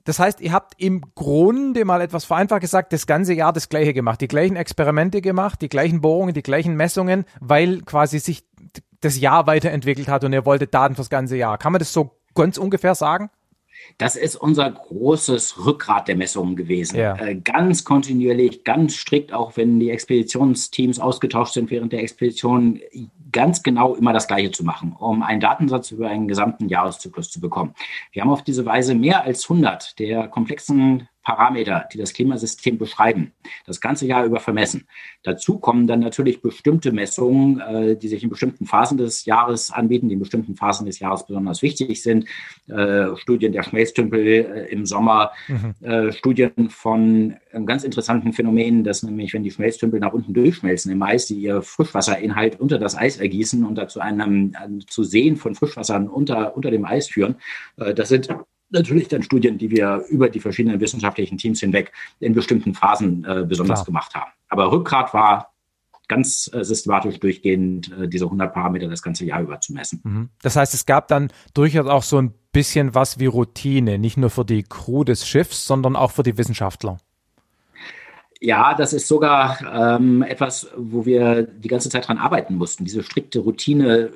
das 0.05 0.19
heißt, 0.19 0.39
ihr 0.39 0.53
habt 0.53 0.81
im 0.81 1.01
Grunde 1.15 1.83
mal 1.83 1.99
etwas 1.99 2.23
vereinfacht 2.23 2.61
gesagt, 2.61 2.93
das 2.93 3.07
ganze 3.07 3.33
Jahr 3.33 3.51
das 3.51 3.67
gleiche 3.67 3.93
gemacht, 3.93 4.21
die 4.21 4.29
gleichen 4.29 4.55
Experimente 4.55 5.21
gemacht, 5.21 5.61
die 5.61 5.67
gleichen 5.67 5.99
Bohrungen, 5.99 6.33
die 6.33 6.43
gleichen 6.43 6.77
Messungen, 6.77 7.25
weil 7.41 7.81
quasi 7.81 8.19
sich 8.19 8.45
das 9.01 9.19
Jahr 9.19 9.47
weiterentwickelt 9.47 10.07
hat 10.07 10.23
und 10.23 10.33
ihr 10.33 10.45
wolltet 10.45 10.73
Daten 10.73 10.95
fürs 10.95 11.09
ganze 11.09 11.37
Jahr. 11.37 11.57
Kann 11.57 11.71
man 11.71 11.79
das 11.79 11.93
so 11.93 12.11
ganz 12.33 12.57
ungefähr 12.57 12.95
sagen? 12.95 13.29
Das 13.97 14.15
ist 14.15 14.35
unser 14.35 14.69
großes 14.69 15.65
Rückgrat 15.65 16.07
der 16.07 16.15
Messungen 16.15 16.55
gewesen. 16.55 16.97
Ja. 16.97 17.15
Äh, 17.15 17.35
ganz 17.35 17.83
kontinuierlich, 17.83 18.63
ganz 18.63 18.95
strikt, 18.95 19.33
auch 19.33 19.55
wenn 19.55 19.79
die 19.79 19.91
Expeditionsteams 19.91 20.99
ausgetauscht 20.99 21.53
sind 21.53 21.71
während 21.71 21.93
der 21.93 22.01
Expedition, 22.01 22.79
ganz 23.31 23.63
genau 23.63 23.95
immer 23.95 24.13
das 24.13 24.27
Gleiche 24.27 24.51
zu 24.51 24.63
machen, 24.63 24.95
um 24.97 25.21
einen 25.21 25.41
Datensatz 25.41 25.91
über 25.91 26.09
einen 26.09 26.27
gesamten 26.27 26.69
Jahreszyklus 26.69 27.29
zu 27.29 27.39
bekommen. 27.39 27.75
Wir 28.11 28.21
haben 28.21 28.29
auf 28.29 28.43
diese 28.43 28.65
Weise 28.65 28.95
mehr 28.95 29.23
als 29.23 29.43
100 29.49 29.99
der 29.99 30.27
komplexen 30.27 31.07
Parameter, 31.27 31.89
die 31.91 31.97
das 31.97 32.13
Klimasystem 32.13 32.77
beschreiben, 32.77 33.33
das 33.65 33.81
ganze 33.81 34.07
Jahr 34.07 34.23
über 34.23 34.39
vermessen. 34.39 34.87
Dazu 35.23 35.59
kommen 35.59 35.85
dann 35.85 35.99
natürlich 35.99 36.41
bestimmte 36.41 36.93
Messungen, 36.93 37.59
äh, 37.59 37.97
die 37.97 38.07
sich 38.07 38.23
in 38.23 38.29
bestimmten 38.29 38.65
Phasen 38.65 38.97
des 38.97 39.25
Jahres 39.25 39.69
anbieten, 39.69 40.07
die 40.07 40.13
in 40.13 40.21
bestimmten 40.21 40.55
Phasen 40.55 40.85
des 40.85 40.99
Jahres 40.99 41.27
besonders 41.27 41.61
wichtig 41.61 42.01
sind. 42.01 42.27
Äh, 42.69 43.13
Studien 43.17 43.51
der 43.51 43.63
Schmelztümpel 43.63 44.25
äh, 44.25 44.71
im 44.71 44.85
Sommer, 44.85 45.31
mhm. 45.49 45.75
Äh, 45.81 46.13
Studien 46.13 46.69
von 46.69 47.35
einem 47.51 47.65
ganz 47.65 47.83
interessanten 47.83 48.31
Phänomen, 48.31 48.85
dass 48.85 49.03
nämlich, 49.03 49.33
wenn 49.33 49.43
die 49.43 49.51
Schmelztümpel 49.51 49.99
nach 49.99 50.13
unten 50.13 50.33
durchschmelzen 50.33 50.93
im 50.93 51.03
Eis, 51.03 51.25
die 51.25 51.41
ihr 51.41 51.61
Frischwasserinhalt 51.61 52.57
unter 52.57 52.79
das 52.79 52.95
Eis 52.95 53.17
ergießen 53.17 53.65
und 53.65 53.75
dazu 53.75 53.99
einem, 53.99 54.53
einem 54.57 54.87
zu 54.87 55.03
Sehen 55.03 55.35
von 55.35 55.55
Frischwassern 55.55 56.07
unter, 56.07 56.55
unter 56.55 56.71
dem 56.71 56.85
Eis 56.85 57.09
führen. 57.09 57.35
Äh, 57.75 57.93
das 57.93 58.07
sind 58.07 58.29
natürlich 58.69 59.07
dann 59.07 59.23
Studien, 59.23 59.57
die 59.57 59.71
wir 59.71 60.03
über 60.09 60.29
die 60.29 60.39
verschiedenen 60.39 60.79
wissenschaftlichen 60.79 61.37
Teams 61.37 61.59
hinweg 61.59 61.91
in 62.19 62.33
bestimmten 62.33 62.73
Phasen 62.73 63.25
äh, 63.25 63.45
besonders 63.47 63.79
Klar. 63.79 63.85
gemacht 63.85 64.15
haben. 64.15 64.31
Aber 64.49 64.71
Rückgrat 64.71 65.13
war 65.13 65.53
ganz 66.07 66.49
äh, 66.53 66.63
systematisch 66.63 67.19
durchgehend 67.19 67.91
äh, 67.91 68.07
diese 68.07 68.25
100 68.25 68.53
Parameter 68.53 68.87
das 68.87 69.01
ganze 69.01 69.25
Jahr 69.25 69.41
über 69.41 69.59
zu 69.59 69.73
messen. 69.73 70.01
Mhm. 70.03 70.29
Das 70.41 70.55
heißt, 70.55 70.73
es 70.73 70.85
gab 70.85 71.07
dann 71.07 71.29
durchaus 71.53 71.87
auch 71.87 72.03
so 72.03 72.17
ein 72.17 72.33
bisschen 72.51 72.95
was 72.95 73.19
wie 73.19 73.25
Routine, 73.25 73.97
nicht 73.97 74.17
nur 74.17 74.29
für 74.29 74.45
die 74.45 74.63
Crew 74.63 75.03
des 75.03 75.27
Schiffs, 75.27 75.67
sondern 75.67 75.95
auch 75.95 76.11
für 76.11 76.23
die 76.23 76.37
Wissenschaftler. 76.37 76.97
Ja, 78.39 78.75
das 78.75 78.93
ist 78.93 79.07
sogar 79.07 79.59
ähm, 79.97 80.21
etwas, 80.21 80.67
wo 80.77 81.05
wir 81.05 81.43
die 81.43 81.67
ganze 81.67 81.89
Zeit 81.89 82.07
dran 82.07 82.19
arbeiten 82.19 82.55
mussten, 82.55 82.85
diese 82.85 83.03
strikte 83.03 83.39
Routine 83.39 84.11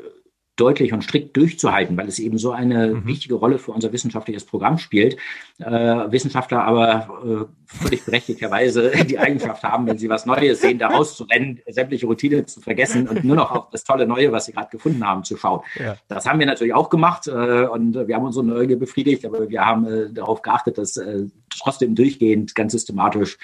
deutlich 0.55 0.93
und 0.93 1.03
strikt 1.03 1.35
durchzuhalten, 1.37 1.97
weil 1.97 2.07
es 2.07 2.19
eben 2.19 2.37
so 2.37 2.51
eine 2.51 2.89
mhm. 2.89 3.07
wichtige 3.07 3.35
Rolle 3.35 3.57
für 3.57 3.71
unser 3.71 3.91
wissenschaftliches 3.91 4.45
Programm 4.45 4.77
spielt. 4.77 5.17
Äh, 5.59 5.65
Wissenschaftler 5.65 6.63
aber 6.63 7.49
äh, 7.49 7.65
völlig 7.65 8.03
berechtigterweise 8.05 8.91
die 9.09 9.17
Eigenschaft 9.17 9.63
haben, 9.63 9.87
wenn 9.87 9.97
sie 9.97 10.09
was 10.09 10.25
Neues 10.25 10.61
sehen, 10.61 10.77
da 10.77 10.89
rauszurennen, 10.89 11.61
sämtliche 11.67 12.05
Routine 12.05 12.45
zu 12.45 12.61
vergessen 12.61 13.07
und 13.07 13.23
nur 13.23 13.35
noch 13.35 13.51
auf 13.51 13.69
das 13.71 13.83
tolle 13.83 14.05
Neue, 14.05 14.31
was 14.31 14.45
sie 14.45 14.51
gerade 14.51 14.69
gefunden 14.69 15.05
haben, 15.05 15.23
zu 15.23 15.37
schauen. 15.37 15.61
Ja. 15.79 15.95
Das 16.07 16.25
haben 16.25 16.39
wir 16.39 16.45
natürlich 16.45 16.73
auch 16.73 16.89
gemacht 16.89 17.27
äh, 17.27 17.31
und 17.31 17.95
wir 17.95 18.15
haben 18.15 18.25
unsere 18.25 18.45
Neugier 18.45 18.77
befriedigt, 18.77 19.25
aber 19.25 19.49
wir 19.49 19.65
haben 19.65 19.85
äh, 19.85 20.11
darauf 20.11 20.41
geachtet, 20.41 20.77
dass 20.77 20.97
äh, 20.97 21.27
trotzdem 21.59 21.95
durchgehend 21.95 22.55
ganz 22.55 22.71
systematisch 22.71 23.37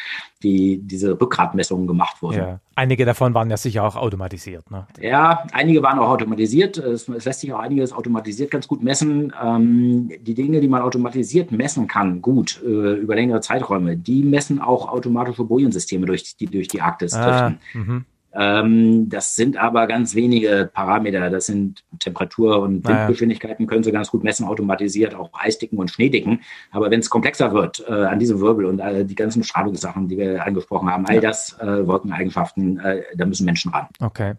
die, 0.43 0.79
diese 0.81 1.19
Rückgratmessungen 1.19 1.87
gemacht 1.87 2.21
wurden. 2.21 2.37
Ja. 2.37 2.59
Einige 2.75 3.05
davon 3.05 3.33
waren 3.33 3.49
ja 3.49 3.57
sicher 3.57 3.83
auch 3.83 3.95
automatisiert. 3.95 4.69
Ne? 4.69 4.87
Ja, 4.99 5.45
einige 5.51 5.81
waren 5.81 5.99
auch 5.99 6.09
automatisiert. 6.09 6.77
Es, 6.77 7.07
es, 7.07 7.25
lässt 7.25 7.41
sich 7.41 7.53
auch 7.53 7.59
einiges 7.59 7.91
automatisiert 7.91 8.51
ganz 8.51 8.67
gut 8.67 8.83
messen. 8.83 9.33
Ähm, 9.43 10.11
die 10.21 10.33
Dinge, 10.33 10.61
die 10.61 10.67
man 10.67 10.81
automatisiert 10.81 11.51
messen 11.51 11.87
kann, 11.87 12.21
gut, 12.21 12.61
äh, 12.63 12.67
über 12.67 13.15
längere 13.15 13.41
Zeiträume, 13.41 13.97
die 13.97 14.23
messen 14.23 14.59
auch 14.61 14.89
automatische 14.89 15.43
Bojensysteme, 15.43 16.05
durch 16.05 16.35
die 16.37 16.45
durch 16.45 16.67
die 16.67 16.81
Arktis 16.81 17.13
ah, 17.13 17.49
driften. 17.49 18.05
Ähm, 18.39 19.09
das 19.09 19.35
sind 19.35 19.57
aber 19.57 19.87
ganz 19.87 20.13
wenige 20.13 20.69
Parameter. 20.71 21.31
Das 21.31 21.47
sind 21.47 21.83
Temperatur 21.99 22.59
und 22.59 22.87
Windgeschwindigkeiten, 22.87 23.65
können 23.65 23.83
sie 23.83 23.91
ganz 23.91 24.11
gut 24.11 24.23
messen, 24.23 24.45
automatisiert, 24.45 25.15
auch 25.15 25.31
Eisdicken 25.33 25.79
und 25.79 25.89
Schneedicken. 25.89 26.41
Aber 26.71 26.91
wenn 26.91 26.99
es 26.99 27.09
komplexer 27.09 27.51
wird, 27.53 27.83
äh, 27.87 27.93
an 27.93 28.19
diese 28.19 28.39
Wirbel 28.39 28.65
und 28.65 28.79
äh, 28.79 29.05
die 29.05 29.15
ganzen 29.15 29.43
Strahlungssachen, 29.43 30.07
die 30.07 30.17
wir 30.17 30.45
angesprochen 30.45 30.87
haben, 30.87 31.07
all 31.07 31.15
ja. 31.15 31.21
das 31.21 31.57
äh, 31.59 31.87
Wolkeneigenschaften, 31.87 32.79
äh, 32.79 33.01
da 33.15 33.25
müssen 33.25 33.45
Menschen 33.45 33.71
ran. 33.71 33.87
Okay. 33.99 34.35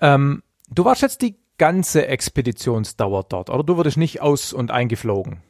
Ähm, 0.00 0.44
du 0.72 0.84
warst 0.84 1.02
jetzt 1.02 1.20
die 1.22 1.36
ganze 1.58 2.06
Expeditionsdauer 2.06 3.24
dort, 3.28 3.50
oder? 3.50 3.64
Du 3.64 3.76
wurdest 3.76 3.96
nicht 3.96 4.22
aus- 4.22 4.52
und 4.52 4.70
eingeflogen? 4.70 5.42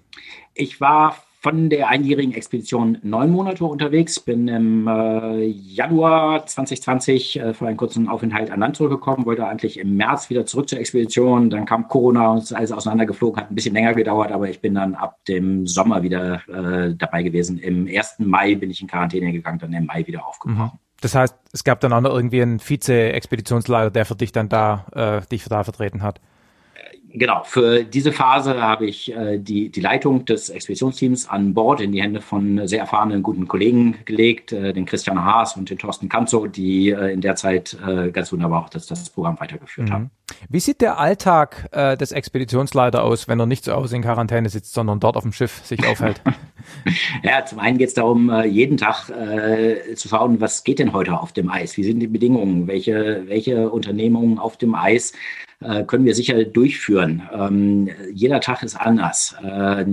Ich 0.54 0.80
war 0.80 1.16
von 1.40 1.70
der 1.70 1.88
einjährigen 1.88 2.34
Expedition 2.34 2.98
neun 3.02 3.30
Monate 3.30 3.64
unterwegs, 3.64 4.20
bin 4.20 4.46
im 4.46 4.86
äh, 4.86 5.46
Januar 5.46 6.44
2020 6.44 7.40
äh, 7.40 7.54
für 7.54 7.66
einen 7.66 7.78
kurzen 7.78 8.08
Aufenthalt 8.08 8.50
an 8.50 8.60
Land 8.60 8.76
zurückgekommen, 8.76 9.24
wollte 9.24 9.46
eigentlich 9.46 9.78
im 9.78 9.96
März 9.96 10.28
wieder 10.28 10.44
zurück 10.44 10.68
zur 10.68 10.78
Expedition, 10.78 11.48
dann 11.48 11.64
kam 11.64 11.88
Corona 11.88 12.32
und 12.32 12.42
ist 12.42 12.52
alles 12.52 12.72
auseinandergeflogen, 12.72 13.40
hat 13.40 13.50
ein 13.50 13.54
bisschen 13.54 13.72
länger 13.72 13.94
gedauert, 13.94 14.32
aber 14.32 14.50
ich 14.50 14.60
bin 14.60 14.74
dann 14.74 14.94
ab 14.94 15.16
dem 15.28 15.66
Sommer 15.66 16.02
wieder 16.02 16.42
äh, 16.46 16.94
dabei 16.94 17.22
gewesen. 17.22 17.58
Im 17.58 17.88
1. 17.88 18.16
Mai 18.18 18.54
bin 18.54 18.70
ich 18.70 18.82
in 18.82 18.86
Quarantäne 18.86 19.32
gegangen, 19.32 19.58
dann 19.60 19.72
im 19.72 19.86
Mai 19.86 20.06
wieder 20.06 20.26
aufgebrochen. 20.26 20.64
Mhm. 20.64 20.78
Das 21.00 21.14
heißt, 21.14 21.34
es 21.54 21.64
gab 21.64 21.80
dann 21.80 21.94
auch 21.94 22.02
noch 22.02 22.14
irgendwie 22.14 22.42
einen 22.42 22.60
Vize-Expeditionsleiter, 22.60 23.90
der 23.90 24.04
für 24.04 24.14
dich 24.14 24.32
dann 24.32 24.50
da, 24.50 24.84
äh, 24.92 25.26
dich 25.30 25.44
da 25.44 25.64
vertreten 25.64 26.02
hat 26.02 26.20
genau, 27.12 27.42
für 27.44 27.84
diese 27.84 28.12
Phase 28.12 28.60
habe 28.60 28.86
ich 28.86 29.12
äh, 29.12 29.38
die, 29.38 29.70
die 29.70 29.80
Leitung 29.80 30.24
des 30.24 30.48
Expeditionsteams 30.48 31.28
an 31.28 31.54
Bord 31.54 31.80
in 31.80 31.92
die 31.92 32.02
Hände 32.02 32.20
von 32.20 32.66
sehr 32.66 32.80
erfahrenen, 32.80 33.22
guten 33.22 33.48
Kollegen 33.48 33.96
gelegt, 34.04 34.52
äh, 34.52 34.72
den 34.72 34.86
Christian 34.86 35.24
Haas 35.24 35.56
und 35.56 35.70
den 35.70 35.78
Thorsten 35.78 36.08
Kanzo, 36.08 36.46
die 36.46 36.90
äh, 36.90 37.12
in 37.12 37.20
der 37.20 37.36
Zeit 37.36 37.76
äh, 37.86 38.10
ganz 38.10 38.32
wunderbar 38.32 38.64
auch 38.64 38.68
das, 38.68 38.86
das 38.86 39.10
Programm 39.10 39.38
weitergeführt 39.40 39.88
mhm. 39.88 39.92
haben. 39.92 40.10
Wie 40.48 40.60
sieht 40.60 40.80
der 40.80 40.98
Alltag 40.98 41.68
äh, 41.72 41.96
des 41.96 42.12
Expeditionsleiters 42.12 43.00
aus, 43.00 43.28
wenn 43.28 43.40
er 43.40 43.46
nicht 43.46 43.64
zu 43.64 43.72
Hause 43.72 43.96
in 43.96 44.02
Quarantäne 44.02 44.48
sitzt, 44.48 44.72
sondern 44.72 45.00
dort 45.00 45.16
auf 45.16 45.22
dem 45.22 45.32
Schiff 45.32 45.64
sich 45.64 45.86
aufhält? 45.86 46.20
ja, 47.22 47.44
zum 47.44 47.58
einen 47.58 47.78
geht 47.78 47.88
es 47.88 47.94
darum, 47.94 48.30
äh, 48.30 48.46
jeden 48.46 48.76
Tag 48.76 49.08
äh, 49.10 49.94
zu 49.94 50.08
schauen, 50.08 50.40
was 50.40 50.64
geht 50.64 50.78
denn 50.78 50.92
heute 50.92 51.18
auf 51.18 51.32
dem 51.32 51.50
Eis? 51.50 51.76
Wie 51.76 51.84
sind 51.84 52.00
die 52.00 52.06
Bedingungen? 52.06 52.66
Welche, 52.66 53.24
welche 53.26 53.70
Unternehmungen 53.70 54.38
auf 54.38 54.56
dem 54.56 54.74
Eis 54.74 55.12
äh, 55.62 55.84
können 55.84 56.06
wir 56.06 56.14
sicher 56.14 56.42
durchführen. 56.44 57.28
Ähm, 57.34 57.90
jeder 58.14 58.40
Tag 58.40 58.62
ist 58.62 58.76
anders. 58.76 59.36
Äh, 59.44 59.84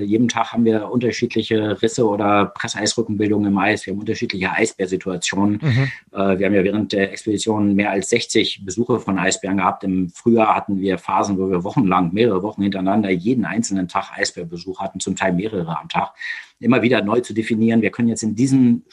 jeden 0.00 0.26
Tag 0.26 0.52
haben 0.52 0.64
wir 0.64 0.90
unterschiedliche 0.90 1.80
Risse 1.80 2.08
oder 2.08 2.46
Presseisrückenbildungen 2.46 3.52
im 3.52 3.58
Eis. 3.58 3.86
Wir 3.86 3.92
haben 3.92 4.00
unterschiedliche 4.00 4.50
Eisbärsituationen. 4.50 5.60
Mhm. 5.62 5.92
Äh, 6.10 6.38
wir 6.38 6.46
haben 6.46 6.54
ja 6.54 6.64
während 6.64 6.92
der 6.92 7.12
Expedition 7.12 7.76
mehr 7.76 7.92
als 7.92 8.10
60 8.10 8.64
Besuche 8.64 8.98
von 8.98 9.16
Eisbären 9.16 9.58
gehabt. 9.58 9.84
Im 9.84 10.10
Frühjahr 10.10 10.56
hatten 10.56 10.80
wir 10.80 10.98
Phasen, 10.98 11.38
wo 11.38 11.48
wir 11.48 11.62
wochenlang, 11.62 12.12
mehrere 12.12 12.42
Wochen 12.42 12.62
hintereinander 12.62 13.10
jeden 13.10 13.44
einzelnen 13.44 13.86
Tag 13.86 14.10
Eisbärbesuch 14.16 14.80
hatten, 14.80 14.98
zum 14.98 15.14
Teil 15.14 15.34
mehrere 15.34 15.78
am 15.78 15.88
Tag. 15.88 16.11
Immer 16.60 16.82
wieder 16.82 17.02
neu 17.02 17.20
zu 17.20 17.34
definieren. 17.34 17.82
Wir 17.82 17.90
können 17.90 18.08
jetzt 18.08 18.22
in 18.22 18.34
diesen 18.34 18.84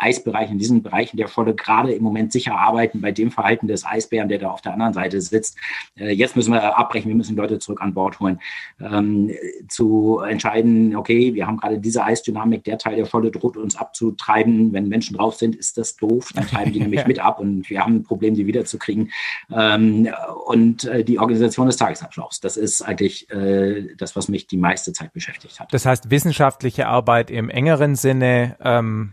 Eisbereich, 0.00 0.50
in 0.50 0.58
diesen 0.58 0.82
Bereichen 0.82 1.16
der 1.16 1.28
Scholle 1.28 1.54
gerade 1.54 1.92
im 1.92 2.02
Moment 2.02 2.32
sicher 2.32 2.58
arbeiten 2.58 3.00
bei 3.00 3.12
dem 3.12 3.30
Verhalten 3.30 3.66
des 3.68 3.84
Eisbären, 3.84 4.28
der 4.28 4.38
da 4.38 4.50
auf 4.50 4.60
der 4.60 4.72
anderen 4.72 4.94
Seite 4.94 5.20
sitzt. 5.20 5.56
Äh, 5.96 6.10
jetzt 6.10 6.36
müssen 6.36 6.52
wir 6.52 6.78
abbrechen, 6.78 7.08
wir 7.08 7.16
müssen 7.16 7.36
Leute 7.36 7.58
zurück 7.58 7.80
an 7.80 7.94
Bord 7.94 8.20
holen. 8.20 8.40
Ähm, 8.80 9.30
zu 9.68 10.20
entscheiden, 10.20 10.96
okay, 10.96 11.34
wir 11.34 11.46
haben 11.46 11.56
gerade 11.56 11.78
diese 11.78 12.04
Eisdynamik, 12.04 12.64
der 12.64 12.78
Teil 12.78 12.96
der 12.96 13.06
Scholle 13.06 13.30
droht 13.30 13.56
uns 13.56 13.76
abzutreiben. 13.76 14.72
Wenn 14.72 14.88
Menschen 14.88 15.16
drauf 15.16 15.34
sind, 15.34 15.56
ist 15.56 15.78
das 15.78 15.96
doof, 15.96 16.30
dann 16.34 16.46
treiben 16.46 16.72
die 16.72 16.80
nämlich 16.88 17.06
mit 17.06 17.18
ab 17.18 17.40
und 17.40 17.68
wir 17.70 17.80
haben 17.80 17.96
ein 17.96 18.02
Problem, 18.04 18.34
die 18.34 18.46
wiederzukriegen. 18.46 19.10
Ähm, 19.54 20.08
und 20.46 20.84
äh, 20.84 21.04
die 21.04 21.18
Organisation 21.18 21.66
des 21.66 21.76
Tagesablaufs, 21.76 22.40
das 22.40 22.56
ist 22.56 22.82
eigentlich 22.82 23.30
äh, 23.30 23.94
das, 23.96 24.16
was 24.16 24.28
mich 24.28 24.46
die 24.46 24.56
meiste 24.56 24.92
Zeit 24.92 25.12
beschäftigt 25.12 25.60
hat. 25.60 25.72
Das 25.72 25.86
heißt, 25.86 26.10
wissenschaftliche 26.10 26.86
Arbeit 26.86 27.30
im 27.30 27.50
engeren 27.50 27.96
Sinne, 27.96 28.56
ähm, 28.62 29.12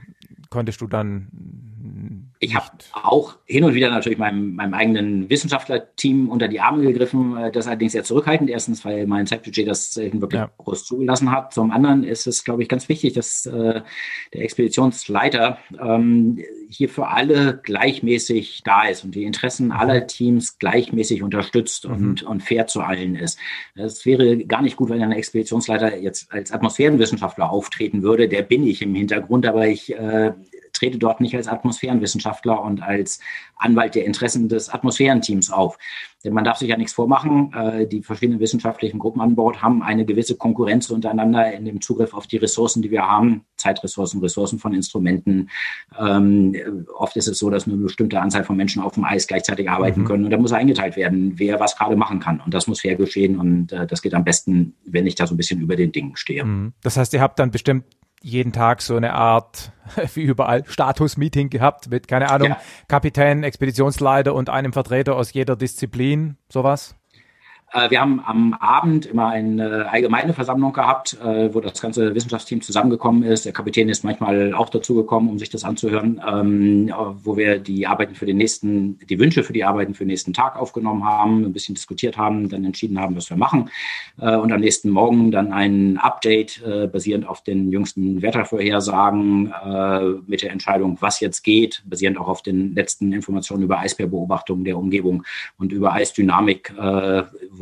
konntest 0.56 0.80
du 0.80 0.88
dann 0.88 1.28
ich 2.46 2.56
habe 2.56 2.68
auch 2.94 3.38
hin 3.46 3.64
und 3.64 3.74
wieder 3.74 3.90
natürlich 3.90 4.20
meinem, 4.20 4.56
meinem 4.56 4.74
eigenen 4.74 5.30
Wissenschaftlerteam 5.30 6.30
unter 6.30 6.48
die 6.48 6.60
Arme 6.60 6.84
gegriffen, 6.84 7.36
äh, 7.38 7.52
das 7.52 7.68
allerdings 7.68 7.94
sehr 7.94 8.04
zurückhaltend. 8.04 8.50
Erstens, 8.50 8.86
weil 8.86 9.08
mein 9.08 9.26
Zeitbudget 9.26 9.68
das 9.68 9.96
wirklich 9.98 10.34
ja. 10.34 10.52
groß 10.58 10.86
zugelassen 10.86 11.32
hat. 11.32 11.54
Zum 11.54 11.72
anderen 11.72 12.04
ist 12.04 12.28
es, 12.28 12.44
glaube 12.44 12.62
ich, 12.62 12.70
ganz 12.70 12.88
wichtig, 12.88 13.14
dass 13.14 13.46
äh, 13.48 13.82
der 14.34 14.42
Expeditionsleiter 14.42 15.58
ähm, 15.82 16.40
hier 16.70 16.90
für 16.90 17.08
alle 17.08 17.60
gleichmäßig 17.64 18.62
da 18.64 18.88
ist 18.88 19.04
und 19.04 19.16
die 19.16 19.24
Interessen 19.24 19.68
mhm. 19.68 19.72
aller 19.72 20.08
Teams 20.08 20.60
gleichmäßig 20.60 21.24
unterstützt 21.24 21.88
mhm. 21.88 21.94
und, 21.94 22.24
und 22.24 22.44
fair 22.44 22.68
zu 22.68 22.82
allen 22.82 23.16
ist. 23.16 23.40
Es 23.74 24.06
wäre 24.06 24.38
gar 24.46 24.62
nicht 24.62 24.76
gut, 24.76 24.90
wenn 24.90 25.02
ein 25.02 25.12
Expeditionsleiter 25.12 25.98
jetzt 25.98 26.32
als 26.32 26.52
Atmosphärenwissenschaftler 26.52 27.50
auftreten 27.50 28.04
würde. 28.04 28.30
Der 28.30 28.44
bin 28.44 28.68
ich 28.68 28.82
im 28.82 28.94
Hintergrund, 28.94 29.48
aber 29.48 29.68
ich 29.68 29.94
äh, 29.94 30.34
trete 30.76 30.98
dort 30.98 31.22
nicht 31.22 31.36
als 31.36 31.48
Atmosphärenwissenschaftler 31.48 32.62
und 32.62 32.82
als 32.82 33.20
Anwalt 33.58 33.96
der 33.96 34.06
Interessen 34.06 34.50
des 34.50 34.70
Atmosphärenteams 34.70 35.52
auf. 35.52 35.78
Denn 36.26 36.34
man 36.34 36.44
darf 36.44 36.58
sich 36.58 36.70
ja 36.70 36.76
nichts 36.76 36.94
vormachen. 36.94 37.54
Äh, 37.54 37.88
die 37.88 38.02
verschiedenen 38.02 38.40
wissenschaftlichen 38.40 38.98
Gruppen 38.98 39.22
an 39.22 39.36
Bord 39.36 39.62
haben 39.62 39.84
eine 39.84 40.06
gewisse 40.06 40.36
Konkurrenz 40.36 40.90
untereinander 40.90 41.54
in 41.54 41.66
dem 41.66 41.82
Zugriff 41.82 42.16
auf 42.16 42.26
die 42.26 42.38
Ressourcen, 42.38 42.82
die 42.82 42.90
wir 42.90 43.04
haben. 43.04 43.46
Zeitressourcen, 43.58 44.20
Ressourcen 44.22 44.58
von 44.58 44.74
Instrumenten. 44.74 45.50
Ähm, 46.00 46.56
oft 46.98 47.16
ist 47.16 47.28
es 47.28 47.38
so, 47.38 47.50
dass 47.52 47.68
nur 47.68 47.76
eine 47.76 47.84
bestimmte 47.84 48.20
Anzahl 48.20 48.44
von 48.44 48.58
Menschen 48.58 48.82
auf 48.82 48.96
dem 48.96 49.06
Eis 49.06 49.28
gleichzeitig 49.28 49.70
arbeiten 49.70 50.02
mhm. 50.02 50.06
können. 50.06 50.26
Und 50.26 50.32
da 50.32 50.38
muss 50.38 50.52
eingeteilt 50.52 50.96
werden, 50.96 51.34
wer 51.38 51.60
was 51.60 51.78
gerade 51.78 51.96
machen 51.96 52.20
kann. 52.20 52.42
Und 52.44 52.54
das 52.54 52.68
muss 52.68 52.82
fair 52.82 52.96
geschehen. 52.96 53.40
Und 53.40 53.72
äh, 53.72 53.86
das 53.86 54.02
geht 54.02 54.16
am 54.16 54.24
besten, 54.24 54.74
wenn 54.84 55.06
ich 55.06 55.14
da 55.14 55.28
so 55.28 55.36
ein 55.36 55.38
bisschen 55.38 55.62
über 55.62 55.76
den 55.76 55.92
Dingen 55.92 56.16
stehe. 56.16 56.44
Mhm. 56.44 56.74
Das 56.82 56.98
heißt, 56.98 57.14
ihr 57.14 57.22
habt 57.22 57.38
dann 57.38 57.52
bestimmt 57.52 57.86
jeden 58.26 58.52
Tag 58.52 58.82
so 58.82 58.96
eine 58.96 59.14
Art, 59.14 59.72
wie 60.16 60.24
überall, 60.24 60.66
Status-Meeting 60.66 61.52
gehabt 61.52 61.90
mit, 61.90 62.08
keine 62.08 62.32
Ahnung, 62.32 62.50
ja. 62.50 62.62
Kapitän, 62.88 63.44
Expeditionsleiter 63.44 64.34
und 64.34 64.50
einem 64.50 64.74
Vertreter 64.74 65.16
aus 65.16 65.32
jeder 65.32 65.56
Disziplin, 65.56 66.38
sowas? 66.50 66.96
Äh, 67.76 67.92
wir 67.92 68.00
haben 68.00 68.22
am 68.26 68.54
Abend 68.54 69.06
immer 69.06 69.28
eine 69.28 69.90
allgemeine 69.92 70.34
Versammlung 70.34 70.72
gehabt, 70.72 71.18
äh, 71.22 71.54
wo 71.54 71.60
das 71.60 71.82
ganze 71.82 72.16
Wissenschaftsteam 72.16 72.62
zusammengekommen 72.62 73.24
ist. 73.24 73.46
Der 73.46 73.52
Kapitän 73.52 73.90
ist 73.90 74.04
manchmal 74.04 74.54
auch 74.54 74.70
dazu 74.70 74.96
gekommen, 74.96 75.30
um 75.30 75.38
sich 75.38 75.50
das 75.50 75.66
anzuhören, 75.66 76.22
ähm, 76.26 76.92
wo 77.24 77.36
wir 77.36 77.60
die 77.60 77.86
Arbeiten 77.86 78.16
für 78.16 78.26
den 78.26 78.38
nächsten, 78.38 78.98
die 79.00 79.20
Wünsche 79.20 79.44
für 79.44 79.52
die 79.52 79.66
Arbeiten 79.66 79.94
für 79.94 80.06
den 80.06 80.10
nächsten 80.10 80.32
Tag 80.32 80.56
aufgenommen 80.56 81.04
haben, 81.04 81.44
ein 81.44 81.52
bisschen 81.52 81.76
diskutiert 81.76 82.18
haben, 82.18 82.48
dann 82.48 82.64
entschieden 82.64 83.00
haben, 83.00 83.16
was 83.16 83.30
wir 83.30 83.38
machen. 83.38 83.70
Äh, 84.20 84.38
und 84.38 84.54
am 84.54 84.62
nächsten 84.62 84.90
Morgen 84.90 85.32
dann 85.32 85.52
ein 85.52 85.98
Update 85.98 86.62
basierend 86.92 87.28
auf 87.28 87.44
den 87.44 87.72
jüngsten 87.72 88.22
Wettervorhersagen 88.22 89.54
mit 90.28 90.42
der 90.42 90.52
Entscheidung, 90.52 90.98
was 91.00 91.20
jetzt 91.20 91.44
geht, 91.44 91.84
basierend 91.86 92.18
auch 92.18 92.28
auf 92.28 92.42
den 92.42 92.76
letzten 92.76 93.12
Informationen 93.12 93.64
über 93.64 93.80
Eisbärbeobachtungen 93.80 94.64
der 94.64 94.78
Umgebung 94.78 95.24
und 95.58 95.72
über 95.72 95.94
Eisdynamik, 95.94 96.74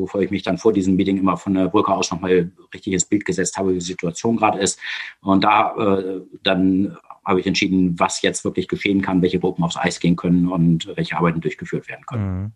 wovor 0.03 0.22
ich 0.22 0.32
mich 0.32 0.43
dann 0.43 0.57
vor 0.57 0.73
diesem 0.73 0.95
Meeting 0.95 1.17
immer 1.17 1.38
von 1.38 1.53
der 1.53 1.69
Brücke 1.69 1.93
aus 1.93 2.11
nochmal 2.11 2.51
richtig 2.73 2.93
ins 2.93 3.06
Bild 3.06 3.25
gesetzt 3.25 3.57
habe, 3.57 3.72
wie 3.72 3.80
die 3.80 3.85
Situation 3.85 4.38
gerade 4.38 4.59
ist. 4.59 4.80
Und 5.22 5.43
da 5.43 5.75
äh, 5.77 6.22
dann 6.43 6.98
habe 7.25 7.40
ich 7.40 7.48
entschieden, 7.48 7.98
was 7.99 8.22
jetzt 8.22 8.43
wirklich 8.43 8.67
geschehen 8.67 9.01
kann, 9.01 9.22
welche 9.22 9.40
Gruppen 9.40 9.64
aufs 9.64 9.77
Eis 9.77 9.99
gehen 9.99 10.15
können 10.15 10.49
und 10.49 10.91
welche 10.95 11.17
Arbeiten 11.17 11.41
durchgeführt 11.41 11.88
werden 11.88 12.06
können. 12.06 12.41
Mhm. 12.41 12.51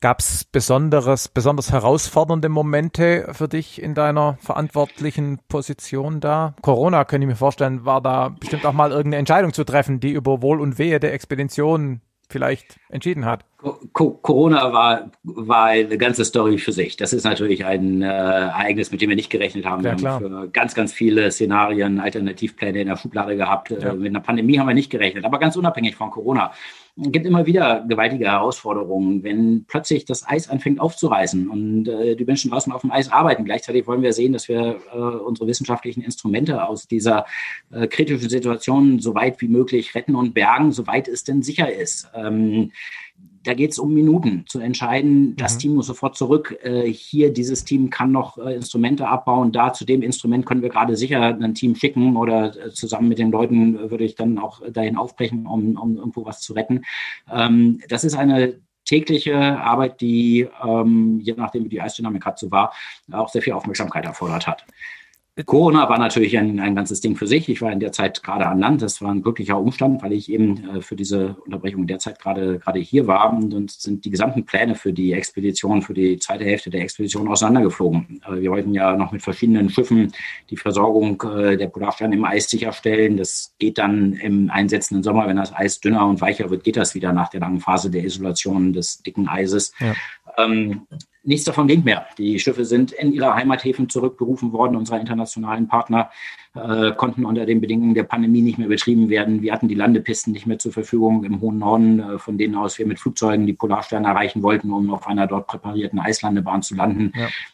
Gab 0.00 0.20
es 0.20 0.44
besonderes, 0.44 1.26
besonders 1.26 1.72
herausfordernde 1.72 2.48
Momente 2.48 3.30
für 3.32 3.48
dich 3.48 3.82
in 3.82 3.94
deiner 3.94 4.36
verantwortlichen 4.40 5.40
Position 5.48 6.20
da? 6.20 6.54
Corona, 6.62 7.04
könnte 7.04 7.24
ich 7.24 7.30
mir 7.30 7.36
vorstellen, 7.36 7.84
war 7.84 8.00
da 8.00 8.28
bestimmt 8.28 8.64
auch 8.64 8.72
mal 8.72 8.90
irgendeine 8.90 9.16
Entscheidung 9.16 9.52
zu 9.52 9.64
treffen, 9.64 9.98
die 9.98 10.12
über 10.12 10.40
Wohl 10.40 10.60
und 10.60 10.78
Wehe 10.78 11.00
der 11.00 11.14
Expedition 11.14 12.00
vielleicht 12.28 12.78
entschieden 12.88 13.24
hat. 13.24 13.44
Corona 13.92 14.72
war, 14.72 15.10
war 15.24 15.66
eine 15.66 15.98
ganze 15.98 16.24
Story 16.24 16.58
für 16.58 16.72
sich. 16.72 16.96
Das 16.96 17.12
ist 17.12 17.24
natürlich 17.24 17.64
ein 17.64 18.02
äh, 18.02 18.06
Ereignis, 18.06 18.92
mit 18.92 19.00
dem 19.00 19.08
wir 19.08 19.16
nicht 19.16 19.30
gerechnet 19.30 19.66
haben. 19.66 19.82
Ja, 19.82 19.98
wir 19.98 20.10
haben 20.10 20.24
für 20.24 20.48
ganz, 20.50 20.74
ganz 20.74 20.92
viele 20.92 21.30
Szenarien, 21.32 21.98
Alternativpläne 21.98 22.82
in 22.82 22.88
der 22.88 22.96
Schublade 22.96 23.36
gehabt. 23.36 23.72
Äh, 23.72 23.82
ja. 23.82 23.94
mit 23.94 24.10
einer 24.10 24.20
Pandemie 24.20 24.58
haben 24.58 24.68
wir 24.68 24.74
nicht 24.74 24.90
gerechnet, 24.90 25.24
aber 25.24 25.38
ganz 25.38 25.56
unabhängig 25.56 25.96
von 25.96 26.10
Corona 26.10 26.52
gibt 26.98 27.26
immer 27.26 27.46
wieder 27.46 27.84
gewaltige 27.88 28.26
Herausforderungen, 28.26 29.22
wenn 29.22 29.64
plötzlich 29.66 30.04
das 30.04 30.26
Eis 30.26 30.48
anfängt 30.48 30.80
aufzureißen 30.80 31.48
und 31.48 31.88
äh, 31.88 32.16
die 32.16 32.24
Menschen 32.24 32.50
draußen 32.50 32.72
auf 32.72 32.80
dem 32.80 32.90
Eis 32.90 33.10
arbeiten. 33.10 33.44
Gleichzeitig 33.44 33.86
wollen 33.86 34.02
wir 34.02 34.12
sehen, 34.12 34.32
dass 34.32 34.48
wir 34.48 34.80
äh, 34.92 34.96
unsere 34.98 35.46
wissenschaftlichen 35.46 36.02
Instrumente 36.02 36.66
aus 36.66 36.88
dieser 36.88 37.26
äh, 37.70 37.86
kritischen 37.86 38.28
Situation 38.28 38.98
so 38.98 39.14
weit 39.14 39.40
wie 39.40 39.48
möglich 39.48 39.94
retten 39.94 40.16
und 40.16 40.34
bergen, 40.34 40.72
soweit 40.72 41.06
es 41.06 41.24
denn 41.24 41.42
sicher 41.42 41.72
ist. 41.72 42.08
Ähm, 42.14 42.72
da 43.48 43.54
geht 43.54 43.70
es 43.70 43.78
um 43.78 43.94
Minuten 43.94 44.44
zu 44.46 44.60
entscheiden, 44.60 45.34
das 45.36 45.54
mhm. 45.54 45.58
Team 45.58 45.74
muss 45.76 45.86
sofort 45.86 46.18
zurück. 46.18 46.58
Äh, 46.62 46.92
hier, 46.92 47.32
dieses 47.32 47.64
Team 47.64 47.88
kann 47.88 48.12
noch 48.12 48.36
äh, 48.36 48.54
Instrumente 48.54 49.08
abbauen. 49.08 49.52
Da 49.52 49.72
zu 49.72 49.86
dem 49.86 50.02
Instrument 50.02 50.44
können 50.44 50.60
wir 50.60 50.68
gerade 50.68 50.96
sicher 50.96 51.22
ein 51.22 51.54
Team 51.54 51.74
schicken 51.74 52.16
oder 52.16 52.54
äh, 52.66 52.70
zusammen 52.72 53.08
mit 53.08 53.18
den 53.18 53.30
Leuten 53.30 53.76
äh, 53.76 53.90
würde 53.90 54.04
ich 54.04 54.16
dann 54.16 54.38
auch 54.38 54.60
dahin 54.70 54.98
aufbrechen, 54.98 55.46
um, 55.46 55.78
um 55.78 55.96
irgendwo 55.96 56.26
was 56.26 56.42
zu 56.42 56.52
retten. 56.52 56.82
Ähm, 57.32 57.80
das 57.88 58.04
ist 58.04 58.16
eine 58.16 58.60
tägliche 58.84 59.58
Arbeit, 59.58 60.02
die, 60.02 60.46
ähm, 60.62 61.18
je 61.22 61.32
nachdem 61.34 61.64
wie 61.64 61.70
die 61.70 61.80
Eisdynamik 61.80 62.22
gerade 62.22 62.38
so 62.38 62.50
war, 62.50 62.74
auch 63.12 63.30
sehr 63.30 63.40
viel 63.40 63.54
Aufmerksamkeit 63.54 64.04
erfordert 64.04 64.46
hat. 64.46 64.66
Corona 65.44 65.88
war 65.88 65.98
natürlich 65.98 66.36
ein, 66.36 66.58
ein 66.58 66.74
ganzes 66.74 67.00
Ding 67.00 67.16
für 67.16 67.26
sich. 67.26 67.48
Ich 67.48 67.62
war 67.62 67.70
in 67.70 67.80
der 67.80 67.92
Zeit 67.92 68.22
gerade 68.22 68.46
an 68.46 68.58
Land. 68.58 68.82
Das 68.82 69.00
war 69.00 69.10
ein 69.10 69.22
glücklicher 69.22 69.58
Umstand, 69.58 70.02
weil 70.02 70.12
ich 70.12 70.30
eben 70.30 70.76
äh, 70.76 70.80
für 70.80 70.96
diese 70.96 71.36
Unterbrechung 71.44 71.82
in 71.82 71.86
der 71.86 71.98
Zeit 71.98 72.18
gerade 72.18 72.58
gerade 72.58 72.80
hier 72.80 73.06
war. 73.06 73.32
Und 73.32 73.54
uns 73.54 73.80
sind 73.80 74.04
die 74.04 74.10
gesamten 74.10 74.44
Pläne 74.44 74.74
für 74.74 74.92
die 74.92 75.12
Expedition, 75.12 75.82
für 75.82 75.94
die 75.94 76.18
zweite 76.18 76.44
Hälfte 76.44 76.70
der 76.70 76.82
Expedition 76.82 77.28
auseinandergeflogen. 77.28 78.20
Äh, 78.26 78.40
wir 78.40 78.50
wollten 78.50 78.74
ja 78.74 78.96
noch 78.96 79.12
mit 79.12 79.22
verschiedenen 79.22 79.70
Schiffen 79.70 80.12
die 80.50 80.56
Versorgung 80.56 81.22
äh, 81.22 81.56
der 81.56 81.68
Polarstern 81.68 82.12
im 82.12 82.24
Eis 82.24 82.50
sicherstellen. 82.50 83.16
Das 83.16 83.54
geht 83.58 83.78
dann 83.78 84.14
im 84.14 84.50
einsetzenden 84.50 85.02
Sommer, 85.02 85.28
wenn 85.28 85.36
das 85.36 85.54
Eis 85.54 85.80
dünner 85.80 86.06
und 86.06 86.20
weicher 86.20 86.50
wird, 86.50 86.64
geht 86.64 86.76
das 86.76 86.94
wieder 86.94 87.12
nach 87.12 87.28
der 87.28 87.40
langen 87.40 87.60
Phase 87.60 87.90
der 87.90 88.04
Isolation 88.04 88.72
des 88.72 89.02
dicken 89.02 89.28
Eises. 89.28 89.72
Ja. 89.78 89.94
Ähm, 90.36 90.86
nichts 91.28 91.44
davon 91.44 91.68
ging 91.68 91.84
mehr. 91.84 92.06
Die 92.16 92.38
Schiffe 92.38 92.64
sind 92.64 92.90
in 92.92 93.12
ihre 93.12 93.34
Heimathäfen 93.34 93.88
zurückberufen 93.88 94.52
worden. 94.52 94.76
Unsere 94.76 94.98
internationalen 94.98 95.68
Partner 95.68 96.10
äh, 96.54 96.92
konnten 96.92 97.26
unter 97.26 97.44
den 97.44 97.60
Bedingungen 97.60 97.94
der 97.94 98.04
Pandemie 98.04 98.40
nicht 98.40 98.58
mehr 98.58 98.68
betrieben 98.68 99.10
werden. 99.10 99.42
Wir 99.42 99.52
hatten 99.52 99.68
die 99.68 99.74
Landepisten 99.74 100.32
nicht 100.32 100.46
mehr 100.46 100.58
zur 100.58 100.72
Verfügung 100.72 101.24
im 101.24 101.40
hohen 101.42 101.58
Norden, 101.58 102.00
äh, 102.00 102.18
von 102.18 102.38
denen 102.38 102.54
aus 102.54 102.78
wir 102.78 102.86
mit 102.86 102.98
Flugzeugen 102.98 103.46
die 103.46 103.52
Polarsterne 103.52 104.08
erreichen 104.08 104.42
wollten, 104.42 104.72
um 104.72 104.90
auf 104.90 105.06
einer 105.06 105.26
dort 105.26 105.46
präparierten 105.46 105.98
Eislandebahn 105.98 106.62
zu 106.62 106.74
landen. 106.74 107.12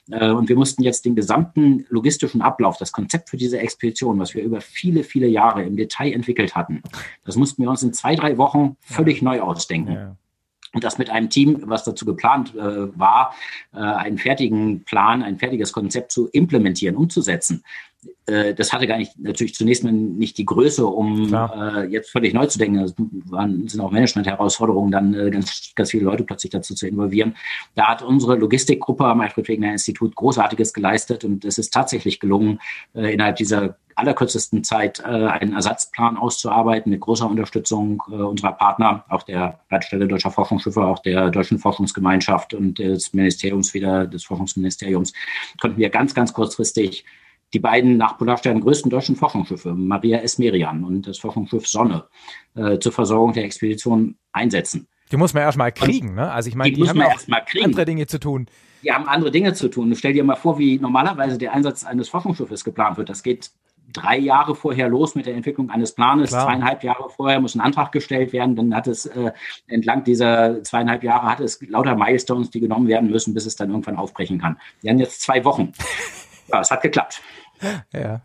Ja. 0.09 0.28
Äh, 0.28 0.33
und 0.33 0.49
wir 0.49 0.57
mussten 0.57 0.85
jetzt 0.85 1.05
den 1.05 1.17
gesamten 1.17 1.85
logistischen 1.89 2.43
Ablauf, 2.43 2.77
das 2.78 2.93
Konzept 2.93 3.28
für 3.28 3.36
diese 3.36 3.59
Expedition, 3.59 4.20
was 4.20 4.35
wir 4.35 4.44
über 4.44 4.61
viele, 4.61 5.03
viele 5.03 5.27
Jahre 5.27 5.65
im 5.65 5.77
Detail 5.77 6.12
entwickelt 6.12 6.55
hatten, 6.55 6.83
das 7.25 7.36
mussten 7.36 7.62
wir 7.62 7.70
uns 7.70 7.83
in 7.83 7.93
zwei, 7.93 8.15
drei 8.15 8.39
Wochen 8.39 8.77
völlig 8.81 9.20
ja. 9.20 9.25
neu 9.25 9.41
ausdenken. 9.41 9.93
Ja 9.93 10.17
das 10.81 10.99
mit 10.99 11.11
einem 11.11 11.31
Team, 11.31 11.62
was 11.67 11.85
dazu 11.85 12.05
geplant 12.05 12.55
äh, 12.55 12.99
war, 12.99 13.35
äh, 13.73 13.78
einen 13.78 14.19
fertigen 14.19 14.85
Plan, 14.85 15.23
ein 15.23 15.39
fertiges 15.39 15.73
Konzept 15.73 16.12
zu 16.12 16.28
implementieren, 16.28 16.97
umzusetzen. 16.97 17.62
Äh, 18.27 18.55
das 18.55 18.73
hatte 18.73 18.86
gar 18.86 18.97
nicht 18.97 19.19
natürlich 19.19 19.55
zunächst 19.55 19.85
mal 19.85 19.93
nicht 19.93 20.39
die 20.39 20.44
Größe, 20.44 20.86
um 20.86 21.33
äh, 21.35 21.85
jetzt 21.86 22.11
völlig 22.11 22.35
neu 22.35 22.47
zu 22.47 22.59
denken. 22.59 22.78
Das 22.78 22.94
waren, 23.27 23.69
sind 23.69 23.81
auch 23.81 23.91
Management-Herausforderungen, 23.91 24.91
dann 24.91 25.15
äh, 25.15 25.31
ganz, 25.31 25.73
ganz 25.75 25.91
viele 25.91 26.05
Leute 26.05 26.25
plötzlich 26.25 26.51
dazu 26.51 26.75
zu 26.75 26.86
involvieren. 26.86 27.36
Da 27.75 27.89
hat 27.89 28.03
unsere 28.03 28.36
Logistikgruppe 28.36 29.05
am 29.05 29.20
Alfred-Wegener-Institut 29.20 30.15
Großartiges 30.17 30.73
geleistet 30.73 31.25
und 31.25 31.44
es 31.44 31.59
ist 31.59 31.73
tatsächlich 31.73 32.20
gelungen, 32.20 32.61
äh, 32.94 33.12
innerhalb 33.12 33.36
dieser 33.36 33.77
allerkürzesten 33.97 34.64
Zeit 34.64 35.00
äh, 35.00 35.05
einen 35.05 35.55
Ersatzplan 35.55 36.16
auszuarbeiten 36.16 36.90
mit 36.90 37.00
großer 37.00 37.28
Unterstützung 37.28 38.02
äh, 38.10 38.14
unserer 38.14 38.52
Partner, 38.52 39.05
auch 39.08 39.23
der 39.23 39.60
Leitstelle 39.70 40.08
Deutscher 40.08 40.31
Forschungsschiffe, 40.31 40.82
auch 40.82 41.00
der 41.00 41.31
Deutschen 41.31 41.58
Forschungsgemeinschaft 41.58 42.55
und 42.55 42.78
des 42.78 43.12
Ministeriums 43.12 43.74
wieder, 43.74 44.06
des 44.06 44.24
Forschungsministeriums, 44.24 45.12
konnten 45.60 45.78
wir 45.78 45.90
ganz, 45.90 46.14
ganz 46.14 46.32
kurzfristig 46.32 47.05
die 47.52 47.60
beiden 47.60 47.97
nach 47.97 48.18
Polarstern 48.18 48.60
größten 48.60 48.90
deutschen 48.90 49.14
Forschungsschiffe, 49.14 49.74
Maria 49.74 50.18
S. 50.18 50.39
Merian 50.39 50.82
und 50.82 51.06
das 51.06 51.18
Forschungsschiff 51.18 51.68
Sonne, 51.68 52.05
äh, 52.56 52.78
zur 52.78 52.92
Versorgung 52.92 53.32
der 53.32 53.44
Expedition 53.44 54.16
einsetzen. 54.32 54.89
Die 55.12 55.16
muss 55.16 55.34
man 55.34 55.44
erstmal 55.44 55.70
kriegen, 55.70 56.14
ne? 56.14 56.32
Also 56.32 56.48
ich 56.48 56.56
meine, 56.56 56.73
die, 56.73 56.82
die 56.82 56.89
haben 56.89 56.98
ja 56.98 57.14
andere 57.62 57.84
Dinge 57.84 58.06
zu 58.06 58.18
tun 58.18 58.48
die 58.84 58.92
haben 58.92 59.08
andere 59.08 59.31
Dinge 59.31 59.55
zu 59.55 59.68
tun. 59.68 59.94
Stell 59.97 60.12
dir 60.12 60.24
mal 60.24 60.36
vor, 60.36 60.58
wie 60.58 60.78
normalerweise 60.78 61.39
der 61.39 61.52
Einsatz 61.52 61.84
eines 61.84 62.08
Forschungsschiffes 62.08 62.64
geplant 62.64 62.98
wird. 62.98 63.08
Das 63.08 63.23
geht 63.23 63.50
drei 63.92 64.18
Jahre 64.18 64.54
vorher 64.54 64.88
los 64.88 65.14
mit 65.14 65.26
der 65.26 65.34
Entwicklung 65.34 65.70
eines 65.70 65.92
Planes. 65.92 66.30
Klar. 66.30 66.46
Zweieinhalb 66.46 66.82
Jahre 66.82 67.08
vorher 67.10 67.40
muss 67.40 67.54
ein 67.54 67.60
Antrag 67.60 67.92
gestellt 67.92 68.32
werden. 68.32 68.56
Dann 68.56 68.74
hat 68.74 68.86
es 68.86 69.06
äh, 69.06 69.32
entlang 69.66 70.04
dieser 70.04 70.62
zweieinhalb 70.62 71.02
Jahre 71.02 71.26
hat 71.26 71.40
es 71.40 71.60
lauter 71.62 71.94
Milestones, 71.96 72.50
die 72.50 72.60
genommen 72.60 72.88
werden 72.88 73.10
müssen, 73.10 73.34
bis 73.34 73.46
es 73.46 73.56
dann 73.56 73.70
irgendwann 73.70 73.96
aufbrechen 73.96 74.40
kann. 74.40 74.58
Wir 74.80 74.90
haben 74.90 74.98
jetzt 74.98 75.22
zwei 75.22 75.44
Wochen. 75.44 75.72
Ja, 76.46 76.60
es 76.60 76.70
hat 76.70 76.82
geklappt. 76.82 77.22
Ja. 77.90 78.20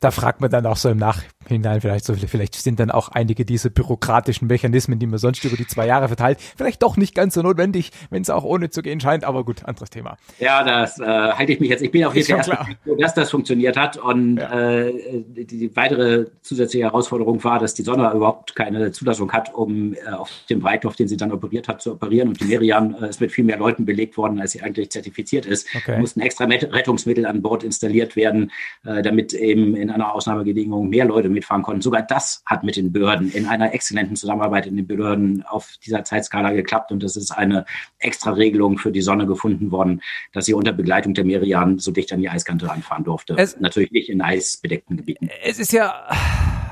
Da 0.00 0.10
fragt 0.10 0.42
man 0.42 0.50
dann 0.50 0.66
auch 0.66 0.76
so 0.76 0.90
im 0.90 0.98
Nachhinein 1.44 1.80
vielleicht 1.80 2.04
so, 2.04 2.14
vielleicht 2.14 2.54
sind 2.54 2.80
dann 2.80 2.90
auch 2.90 3.08
einige 3.08 3.44
dieser 3.44 3.70
bürokratischen 3.70 4.48
Mechanismen, 4.48 4.98
die 4.98 5.06
man 5.06 5.18
sonst 5.18 5.44
über 5.44 5.56
die 5.56 5.66
zwei 5.66 5.86
Jahre 5.86 6.08
verteilt, 6.08 6.38
vielleicht 6.56 6.82
doch 6.82 6.96
nicht 6.96 7.14
ganz 7.14 7.34
so 7.34 7.42
notwendig, 7.42 7.90
wenn 8.10 8.22
es 8.22 8.30
auch 8.30 8.44
ohne 8.44 8.70
zu 8.70 8.82
gehen 8.82 9.00
scheint, 9.00 9.24
aber 9.24 9.44
gut, 9.44 9.64
anderes 9.64 9.90
Thema. 9.90 10.16
Ja, 10.38 10.62
das 10.64 10.98
äh, 10.98 11.04
halte 11.04 11.52
ich 11.52 11.60
mich 11.60 11.70
jetzt, 11.70 11.82
ich 11.82 11.90
bin 11.90 12.04
auf 12.04 12.14
jeden 12.14 12.26
Fall 12.26 12.36
erst 12.38 12.50
froh, 12.84 12.96
dass 12.96 13.14
das 13.14 13.30
funktioniert 13.30 13.76
hat 13.76 13.96
und 13.96 14.38
ja. 14.38 14.70
äh, 14.80 14.92
die, 15.26 15.46
die, 15.46 15.76
weitere 15.76 16.26
zusätzliche 16.42 16.84
Herausforderung 16.86 17.42
war, 17.44 17.58
dass 17.58 17.74
die 17.74 17.82
Sonne 17.82 18.10
überhaupt 18.14 18.54
keine 18.54 18.92
Zulassung 18.92 19.32
hat, 19.32 19.54
um 19.54 19.94
äh, 19.94 20.10
auf 20.10 20.30
dem 20.48 20.60
Breithof, 20.60 20.96
den 20.96 21.08
sie 21.08 21.16
dann 21.16 21.32
operiert 21.32 21.68
hat, 21.68 21.82
zu 21.82 21.92
operieren 21.92 22.28
und 22.28 22.40
die 22.40 22.44
Merian 22.44 22.94
äh, 23.02 23.08
ist 23.08 23.20
mit 23.20 23.32
viel 23.32 23.44
mehr 23.44 23.58
Leuten 23.58 23.84
belegt 23.84 24.16
worden, 24.16 24.40
als 24.40 24.52
sie 24.52 24.62
eigentlich 24.62 24.90
zertifiziert 24.90 25.46
ist. 25.46 25.66
Okay. 25.74 25.92
Da 25.92 25.98
mussten 25.98 26.20
extra 26.20 26.44
Rettungsmittel 26.44 27.26
an 27.26 27.42
Bord 27.42 27.64
installiert 27.64 28.16
werden, 28.16 28.50
äh, 28.84 29.02
damit 29.02 29.34
eben 29.34 29.76
in 29.76 29.90
einer 29.90 30.14
Ausnahmebedingung 30.14 30.88
mehr 30.88 31.04
Leute 31.04 31.28
mitfahren 31.34 31.62
konnten. 31.62 31.82
Sogar 31.82 32.02
das 32.02 32.42
hat 32.46 32.64
mit 32.64 32.76
den 32.76 32.92
Behörden 32.92 33.30
in 33.30 33.46
einer 33.46 33.74
exzellenten 33.74 34.16
Zusammenarbeit 34.16 34.66
in 34.66 34.76
den 34.76 34.86
Behörden 34.86 35.44
auf 35.44 35.74
dieser 35.84 36.04
Zeitskala 36.04 36.52
geklappt. 36.52 36.92
Und 36.92 37.02
es 37.04 37.16
ist 37.16 37.30
eine 37.30 37.66
extra 37.98 38.30
Regelung 38.30 38.78
für 38.78 38.92
die 38.92 39.02
Sonne 39.02 39.26
gefunden 39.26 39.70
worden, 39.70 40.00
dass 40.32 40.46
sie 40.46 40.54
unter 40.54 40.72
Begleitung 40.72 41.14
der 41.14 41.24
Merian 41.24 41.78
so 41.78 41.92
dicht 41.92 42.12
an 42.12 42.20
die 42.20 42.28
Eiskante 42.28 42.68
ranfahren 42.68 43.04
durfte. 43.04 43.34
Es, 43.36 43.60
Natürlich 43.60 43.90
nicht 43.90 44.08
in 44.08 44.22
eisbedeckten 44.22 44.96
Gebieten. 44.96 45.28
Es 45.42 45.58
ist 45.58 45.72
ja 45.72 45.92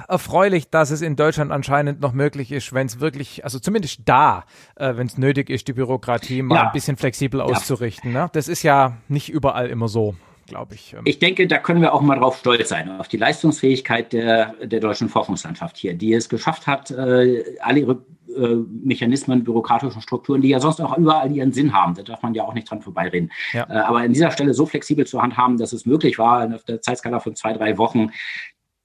erfreulich, 0.08 0.68
dass 0.70 0.90
es 0.90 1.02
in 1.02 1.16
Deutschland 1.16 1.50
anscheinend 1.50 2.00
noch 2.00 2.12
möglich 2.12 2.52
ist, 2.52 2.72
wenn 2.72 2.86
es 2.86 3.00
wirklich, 3.00 3.44
also 3.44 3.58
zumindest 3.58 4.02
da, 4.04 4.44
äh, 4.76 4.96
wenn 4.96 5.06
es 5.06 5.18
nötig 5.18 5.50
ist, 5.50 5.68
die 5.68 5.72
Bürokratie 5.72 6.42
mal 6.42 6.56
ja. 6.56 6.66
ein 6.66 6.72
bisschen 6.72 6.96
flexibel 6.96 7.40
auszurichten. 7.40 8.12
Ne? 8.12 8.28
Das 8.32 8.48
ist 8.48 8.62
ja 8.62 8.98
nicht 9.08 9.30
überall 9.30 9.68
immer 9.68 9.88
so 9.88 10.14
glaube 10.46 10.74
ich. 10.74 10.94
Ähm. 10.94 11.02
Ich 11.04 11.18
denke, 11.18 11.46
da 11.46 11.58
können 11.58 11.80
wir 11.80 11.92
auch 11.92 12.00
mal 12.00 12.18
drauf 12.18 12.38
stolz 12.38 12.68
sein, 12.68 12.90
auf 13.00 13.08
die 13.08 13.16
Leistungsfähigkeit 13.16 14.12
der, 14.12 14.54
der 14.62 14.80
deutschen 14.80 15.08
Forschungslandschaft 15.08 15.76
hier, 15.76 15.94
die 15.94 16.12
es 16.12 16.28
geschafft 16.28 16.66
hat, 16.66 16.90
äh, 16.90 17.44
alle 17.60 17.80
ihre 17.80 18.04
äh, 18.36 18.56
Mechanismen, 18.84 19.44
bürokratischen 19.44 20.00
Strukturen, 20.00 20.40
die 20.40 20.48
ja 20.48 20.60
sonst 20.60 20.80
auch 20.80 20.96
überall 20.96 21.30
ihren 21.32 21.52
Sinn 21.52 21.72
haben. 21.72 21.94
Da 21.94 22.02
darf 22.02 22.22
man 22.22 22.34
ja 22.34 22.44
auch 22.44 22.54
nicht 22.54 22.70
dran 22.70 22.80
vorbeireden. 22.80 23.30
Ja. 23.52 23.68
Äh, 23.68 23.74
aber 23.74 23.98
an 23.98 24.12
dieser 24.12 24.30
Stelle 24.30 24.54
so 24.54 24.66
flexibel 24.66 25.06
zu 25.06 25.20
handhaben, 25.20 25.58
dass 25.58 25.72
es 25.72 25.86
möglich 25.86 26.18
war, 26.18 26.54
auf 26.54 26.64
der 26.64 26.80
Zeitskala 26.80 27.20
von 27.20 27.36
zwei, 27.36 27.52
drei 27.52 27.78
Wochen 27.78 28.10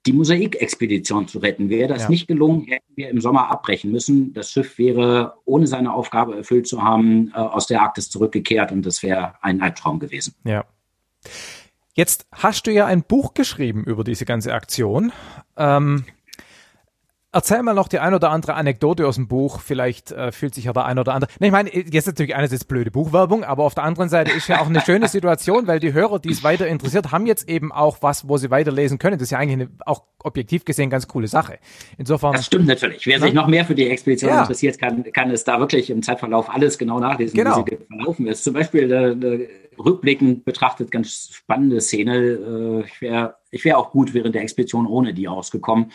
die 0.06 0.12
Mosaikexpedition 0.12 1.28
zu 1.28 1.38
retten. 1.38 1.68
Wäre 1.68 1.88
das 1.88 2.04
ja. 2.04 2.08
nicht 2.08 2.28
gelungen, 2.28 2.64
hätten 2.66 2.96
wir 2.96 3.10
im 3.10 3.20
Sommer 3.20 3.50
abbrechen 3.50 3.90
müssen. 3.90 4.32
Das 4.32 4.50
Schiff 4.50 4.78
wäre, 4.78 5.34
ohne 5.44 5.66
seine 5.66 5.92
Aufgabe 5.92 6.36
erfüllt 6.36 6.66
zu 6.66 6.82
haben, 6.82 7.34
aus 7.34 7.66
der 7.66 7.82
Arktis 7.82 8.08
zurückgekehrt 8.08 8.72
und 8.72 8.86
das 8.86 9.02
wäre 9.02 9.34
ein 9.42 9.60
Albtraum 9.60 9.98
gewesen. 9.98 10.34
Ja. 10.44 10.64
Jetzt 11.94 12.26
hast 12.32 12.66
du 12.66 12.72
ja 12.72 12.86
ein 12.86 13.02
Buch 13.02 13.34
geschrieben 13.34 13.84
über 13.84 14.04
diese 14.04 14.24
ganze 14.24 14.54
Aktion. 14.54 15.12
Ähm, 15.56 16.04
Erzähl 17.30 17.62
mal 17.62 17.74
noch 17.74 17.88
die 17.88 17.98
ein 17.98 18.14
oder 18.14 18.30
andere 18.30 18.54
Anekdote 18.54 19.06
aus 19.06 19.16
dem 19.16 19.28
Buch. 19.28 19.60
Vielleicht 19.60 20.12
äh, 20.12 20.32
fühlt 20.32 20.54
sich 20.54 20.64
ja 20.64 20.72
der 20.72 20.86
ein 20.86 20.98
oder 20.98 21.12
andere. 21.12 21.30
Ne, 21.40 21.48
ich 21.48 21.52
meine, 21.52 21.70
jetzt 21.74 22.06
natürlich 22.06 22.34
einerseits 22.34 22.64
blöde 22.64 22.90
Buchwerbung, 22.90 23.44
aber 23.44 23.64
auf 23.64 23.74
der 23.74 23.84
anderen 23.84 24.08
Seite 24.08 24.32
ist 24.32 24.48
ja 24.48 24.62
auch 24.62 24.66
eine 24.66 24.80
schöne 24.80 25.08
Situation, 25.08 25.66
weil 25.66 25.78
die 25.78 25.92
Hörer, 25.92 26.20
die 26.20 26.30
es 26.30 26.42
weiter 26.42 26.66
interessiert, 26.66 27.12
haben 27.12 27.26
jetzt 27.26 27.46
eben 27.46 27.70
auch 27.70 27.98
was, 28.00 28.30
wo 28.30 28.38
sie 28.38 28.50
weiterlesen 28.50 28.98
können. 28.98 29.18
Das 29.18 29.24
ist 29.24 29.30
ja 29.30 29.38
eigentlich 29.38 29.68
eine, 29.68 29.68
auch 29.84 30.04
objektiv 30.24 30.64
gesehen 30.64 30.88
ganz 30.88 31.06
coole 31.06 31.28
Sache. 31.28 31.58
Insofern. 31.98 32.32
Das 32.32 32.46
stimmt 32.46 32.66
natürlich. 32.66 33.06
Wer 33.06 33.20
sich 33.20 33.34
noch 33.34 33.46
mehr 33.46 33.66
für 33.66 33.74
die 33.74 33.90
Expedition 33.90 34.30
ja. 34.30 34.40
interessiert, 34.40 34.78
kann, 34.78 35.04
kann 35.12 35.30
es 35.30 35.44
da 35.44 35.60
wirklich 35.60 35.90
im 35.90 36.02
Zeitverlauf 36.02 36.48
alles 36.48 36.78
genau 36.78 36.98
nachlesen, 36.98 37.36
genau. 37.36 37.62
wie 37.66 37.76
sie 37.76 37.84
verlaufen 37.84 38.26
ist. 38.26 38.42
Zum 38.42 38.54
Beispiel 38.54 38.90
äh, 38.90 39.48
rückblickend 39.78 40.44
betrachtet 40.44 40.90
ganz 40.90 41.30
spannende 41.32 41.80
Szene. 41.80 42.16
Äh, 42.16 42.86
ich 42.86 43.00
wäre 43.00 43.36
ich 43.50 43.64
wäre 43.64 43.78
auch 43.78 43.92
gut 43.92 44.12
während 44.12 44.34
der 44.34 44.42
Expedition 44.42 44.86
ohne 44.86 45.14
die 45.14 45.26
ausgekommen. 45.26 45.90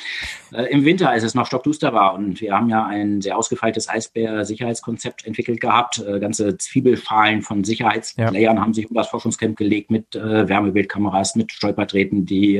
Äh, 0.52 0.64
Im 0.72 0.86
Winter, 0.86 1.10
als 1.10 1.24
es 1.24 1.36
noch 1.36 1.46
stockduster 1.46 1.94
war 1.94 2.16
und 2.16 2.42
wir 2.42 2.54
haben 2.56 2.68
ja 2.70 2.84
ein 2.86 3.22
sehr 3.22 3.38
ausgefeiltes 3.38 3.88
Eisbär-Sicherheitskonzept 3.88 5.28
entwickelt 5.28 5.62
gehabt. 5.62 6.00
Äh, 6.00 6.20
ganze 6.20 6.58
Zwiebelschalen 6.58 7.44
von 7.44 7.64
Sicherheitsplayern 7.64 8.56
ja. 8.56 8.62
haben 8.62 8.74
sich 8.74 8.90
um 8.90 8.96
das 8.96 9.10
Forschungscamp 9.10 9.56
gelegt 9.56 9.92
mit 9.92 10.16
Wärmebildkameras, 10.16 11.36
mit 11.36 11.52
Stolpertreten, 11.52 12.26
die 12.26 12.58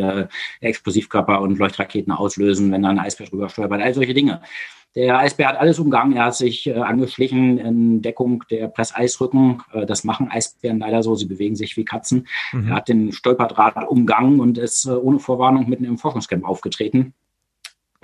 Explosivkörper 0.62 1.42
und 1.42 1.58
Leuchtraketen 1.58 2.12
auslösen, 2.12 2.72
wenn 2.72 2.84
da 2.84 2.90
ein 2.90 3.00
Eisbär 3.00 3.28
drüber 3.28 3.50
stolpert. 3.50 3.82
All 3.82 3.94
solche 3.94 4.14
Dinge. 4.14 4.42
Der 4.96 5.18
Eisbär 5.18 5.48
hat 5.48 5.58
alles 5.58 5.80
umgangen. 5.80 6.16
Er 6.16 6.26
hat 6.26 6.36
sich 6.36 6.68
äh, 6.68 6.74
angeschlichen 6.74 7.58
in 7.58 8.02
Deckung 8.02 8.44
der 8.52 8.68
Presseisrücken. 8.68 9.62
Äh, 9.72 9.86
das 9.86 10.04
machen 10.04 10.30
Eisbären 10.30 10.80
leider 10.80 11.02
so. 11.02 11.16
Sie 11.16 11.26
bewegen 11.26 11.56
sich 11.56 11.76
wie 11.78 11.86
Katzen. 11.86 12.28
Mhm. 12.52 12.68
Er 12.68 12.76
hat 12.76 12.90
den 12.90 13.12
Stolperdraht 13.12 13.76
umgangen 13.88 14.40
und 14.40 14.58
ist 14.58 14.86
äh, 14.86 14.92
ohne 14.92 15.20
Vorwarnung 15.20 15.68
mitten 15.68 15.86
im 15.86 15.98
Forschungscamp 15.98 16.48
aufgetreten. 16.48 17.14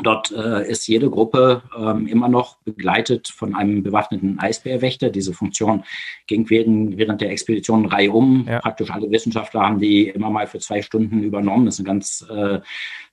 Dort 0.04 0.32
äh, 0.32 0.70
ist 0.70 0.88
jede 0.88 1.10
Gruppe 1.10 1.62
ähm, 1.78 2.08
immer 2.08 2.30
noch 2.30 2.58
begleitet 2.58 3.28
von 3.28 3.56
einem 3.56 3.84
bewaffneten 3.84 4.40
Eisbärwächter. 4.40 5.10
Diese 5.10 5.34
Funktion 5.34 5.84
ging 6.28 6.50
während, 6.50 6.98
während 6.98 7.22
der 7.22 7.32
Expedition 7.32 7.86
Reihe 7.86 8.12
um. 8.12 8.46
Ja. 8.48 8.60
Praktisch 8.60 8.92
alle 8.92 9.10
Wissenschaftler 9.12 9.62
haben 9.62 9.80
die 9.80 10.10
immer 10.10 10.30
mal 10.30 10.48
für 10.48 10.60
zwei 10.60 10.82
Stunden 10.82 11.24
übernommen. 11.24 11.66
Das 11.66 11.76
ist 11.76 11.80
eine 11.82 11.88
ganz 11.88 12.26
äh, 12.30 12.60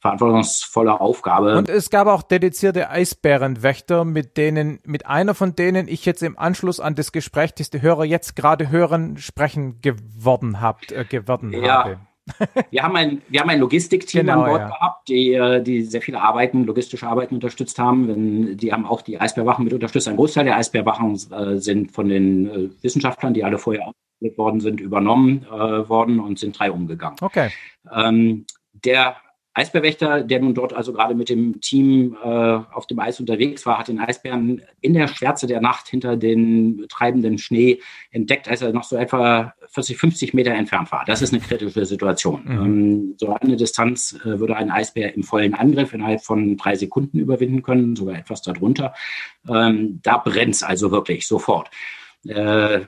verantwortungsvolle 0.01 1.01
Aufgabe. 1.01 1.57
Und 1.57 1.69
es 1.69 1.91
gab 1.91 2.07
auch 2.07 2.23
dedizierte 2.23 2.91
Eisbärenwächter, 2.91 4.05
mit 4.05 4.37
denen, 4.37 4.79
mit 4.85 5.07
einer 5.07 5.35
von 5.35 5.57
denen 5.57 5.89
ich 5.89 6.05
jetzt 6.05 6.23
im 6.23 6.39
Anschluss 6.39 6.81
an 6.81 6.95
das 6.95 7.13
Gespräch, 7.13 7.55
das 7.55 7.71
die 7.71 7.83
Hörer 7.83 8.05
jetzt 8.05 8.37
gerade 8.37 8.71
hören, 8.71 9.17
sprechen 9.19 9.81
geworden 9.81 10.61
habt, 10.61 10.93
äh, 10.93 11.05
geworden 11.05 11.53
ja. 11.53 11.85
habe. 11.85 11.99
wir 12.71 12.83
haben 12.83 12.97
ein, 12.97 13.23
wir 13.29 13.41
haben 13.41 13.51
ein 13.51 13.61
Logistikteam 13.61 14.27
genau, 14.27 14.43
an 14.43 14.49
Bord 14.49 14.61
ja. 14.61 14.69
gehabt, 14.69 15.09
die, 15.09 15.33
äh, 15.33 15.63
die 15.63 15.83
sehr 15.83 16.03
viele 16.03 16.21
Arbeiten, 16.21 16.65
logistische 16.65 17.07
Arbeiten 17.07 17.35
unterstützt 17.35 17.79
haben. 17.79 18.57
Die 18.57 18.73
haben 18.73 18.87
auch 18.87 19.03
die 19.03 19.21
Eisbärwachen 19.21 19.65
mit 19.65 19.73
unterstützt. 19.73 20.09
Ein 20.09 20.17
Großteil 20.17 20.45
der 20.45 20.57
Eisbärwachen 20.57 21.15
äh, 21.15 21.59
sind 21.59 21.93
von 21.93 22.09
den 22.09 22.47
äh, 22.47 22.69
Wissenschaftlern, 22.83 23.35
die 23.35 23.45
alle 23.45 23.59
vorher 23.59 23.89
ausgebildet 23.89 24.39
worden 24.39 24.61
sind, 24.61 24.81
übernommen 24.81 25.47
äh, 25.51 25.89
worden 25.89 26.21
und 26.21 26.39
sind 26.39 26.59
drei 26.59 26.71
umgegangen. 26.71 27.17
Okay. 27.21 27.51
Ähm, 27.95 28.45
der 28.73 29.17
Eisbärwächter, 29.57 30.23
der 30.23 30.41
nun 30.41 30.53
dort 30.53 30.75
also 30.75 30.93
gerade 30.93 31.15
mit 31.15 31.31
dem 31.31 31.63
Team 31.63 32.15
äh, 32.23 32.29
auf 32.29 32.87
dem 32.87 32.99
Eis 32.99 33.19
unterwegs 33.21 33.65
war, 33.65 33.79
hat 33.79 33.89
den 33.89 33.99
Eisbären 33.99 34.61
in 34.83 34.93
der 34.93 35.09
Schwärze 35.09 35.47
der 35.47 35.63
Nacht 35.63 35.89
hinter 35.89 36.19
den 36.19 36.85
treibenden 36.91 37.39
Schnee 37.39 37.81
entdeckt, 38.11 38.49
als 38.49 38.61
er 38.61 38.75
noch 38.75 38.85
so 38.85 38.97
etwa 38.97 39.55
40, 39.69 39.97
50 39.97 40.35
Meter 40.35 40.51
entfernt 40.53 40.93
war. 40.93 41.05
Das 41.07 41.23
ist 41.23 41.33
eine 41.33 41.41
kritische 41.41 41.87
Situation. 41.87 42.43
Mhm. 42.45 42.51
Ähm, 42.51 43.15
so 43.17 43.33
eine 43.33 43.57
Distanz 43.57 44.19
äh, 44.25 44.39
würde 44.39 44.57
ein 44.57 44.71
Eisbär 44.71 45.15
im 45.15 45.23
vollen 45.23 45.55
Angriff 45.55 45.95
innerhalb 45.95 46.23
von 46.23 46.59
drei 46.59 46.77
Sekunden 46.77 47.19
überwinden 47.19 47.63
können, 47.63 47.97
sogar 47.97 48.19
etwas 48.19 48.43
darunter. 48.43 48.93
Ähm, 49.49 50.01
da 50.03 50.19
brennt 50.19 50.57
es 50.57 50.63
also 50.63 50.91
wirklich 50.91 51.27
sofort. 51.27 51.71
Äh, 52.27 52.81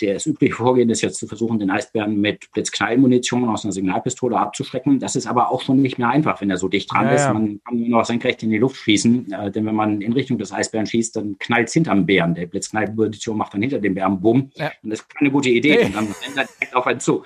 das 0.00 0.26
übliche 0.26 0.54
Vorgehen 0.54 0.90
ist 0.90 1.02
jetzt 1.02 1.18
zu 1.18 1.26
versuchen, 1.26 1.58
den 1.58 1.70
Eisbären 1.70 2.20
mit 2.20 2.50
Blitzknallmunition 2.52 3.48
aus 3.48 3.64
einer 3.64 3.72
Signalpistole 3.72 4.38
abzuschrecken. 4.38 4.98
Das 4.98 5.16
ist 5.16 5.26
aber 5.26 5.50
auch 5.50 5.62
schon 5.62 5.80
nicht 5.80 5.98
mehr 5.98 6.08
einfach, 6.08 6.40
wenn 6.40 6.50
er 6.50 6.58
so 6.58 6.68
dicht 6.68 6.92
dran 6.92 7.06
ja, 7.06 7.12
ist. 7.12 7.24
Ja. 7.24 7.32
Man 7.32 7.60
kann 7.64 7.78
nur 7.78 8.00
noch 8.00 8.04
senkrecht 8.04 8.42
in 8.42 8.50
die 8.50 8.58
Luft 8.58 8.76
schießen, 8.76 9.32
äh, 9.32 9.50
denn 9.50 9.64
wenn 9.66 9.74
man 9.74 10.00
in 10.00 10.12
Richtung 10.12 10.38
des 10.38 10.52
Eisbären 10.52 10.86
schießt, 10.86 11.16
dann 11.16 11.38
knallt 11.38 11.68
es 11.68 11.74
hinterm 11.74 12.06
Bären. 12.06 12.34
Der 12.34 12.46
Blitzknallmunition 12.46 13.36
macht 13.36 13.54
dann 13.54 13.62
hinter 13.62 13.78
dem 13.78 13.94
Bären 13.94 14.20
Bumm. 14.20 14.50
Ja. 14.54 14.70
Und 14.82 14.90
das 14.90 15.00
ist 15.00 15.14
keine 15.14 15.30
gute 15.30 15.48
Idee. 15.48 15.84
Und 15.84 15.94
dann 15.94 16.04
rennt 16.06 16.36
er 16.36 16.44
direkt 16.44 16.74
auf 16.74 16.86
einen 16.86 17.00
zu. 17.00 17.24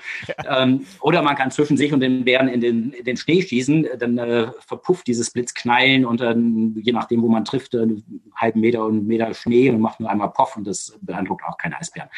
Ähm, 0.49 0.87
oder 1.01 1.23
man 1.23 1.37
kann 1.37 1.51
zwischen 1.51 1.77
sich 1.77 1.93
und 1.93 2.01
den 2.01 2.25
Bären 2.25 2.49
in 2.49 2.61
den, 2.61 2.93
in 2.93 3.05
den 3.05 3.17
Schnee 3.17 3.43
schießen. 3.43 3.87
Dann 3.99 4.19
äh, 4.19 4.49
verpufft 4.67 5.07
dieses 5.07 5.31
Blitzknallen 5.31 6.05
und 6.05 6.21
dann, 6.21 6.77
je 6.83 6.93
nachdem, 6.93 7.23
wo 7.23 7.29
man 7.29 7.45
trifft, 7.45 7.75
einen 7.75 8.23
halben 8.35 8.61
Meter 8.61 8.85
und 8.85 8.99
einen 8.99 9.07
Meter 9.07 9.33
Schnee 9.35 9.71
und 9.71 9.81
macht 9.81 10.01
nur 10.01 10.11
einmal 10.11 10.31
Poff 10.31 10.57
und 10.57 10.67
das 10.67 10.99
beeindruckt 11.01 11.45
auch 11.45 11.59
keinen 11.59 11.75
Eisbären. 11.75 12.09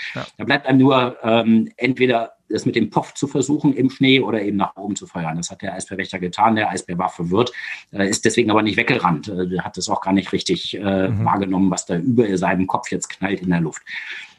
Da 0.42 0.46
bleibt 0.46 0.66
einem 0.66 0.80
nur 0.80 1.18
ähm, 1.22 1.68
entweder 1.76 2.32
das 2.48 2.66
mit 2.66 2.74
dem 2.74 2.90
Poff 2.90 3.14
zu 3.14 3.28
versuchen 3.28 3.72
im 3.74 3.90
Schnee 3.90 4.18
oder 4.18 4.42
eben 4.42 4.56
nach 4.56 4.74
oben 4.74 4.96
zu 4.96 5.06
feuern. 5.06 5.36
Das 5.36 5.52
hat 5.52 5.62
der 5.62 5.72
Eisbärwächter 5.74 6.18
getan. 6.18 6.56
Der 6.56 6.68
Eisbär 6.68 6.98
war 6.98 7.10
verwirrt, 7.10 7.52
äh, 7.92 8.08
ist 8.08 8.24
deswegen 8.24 8.50
aber 8.50 8.62
nicht 8.62 8.76
weggerannt. 8.76 9.28
Äh, 9.28 9.60
hat 9.60 9.78
es 9.78 9.88
auch 9.88 10.00
gar 10.00 10.12
nicht 10.12 10.32
richtig 10.32 10.76
äh, 10.76 11.08
mhm. 11.08 11.24
wahrgenommen, 11.24 11.70
was 11.70 11.86
da 11.86 11.96
über 11.96 12.36
seinem 12.36 12.66
Kopf 12.66 12.90
jetzt 12.90 13.08
knallt 13.08 13.40
in 13.40 13.50
der 13.50 13.60
Luft. 13.60 13.82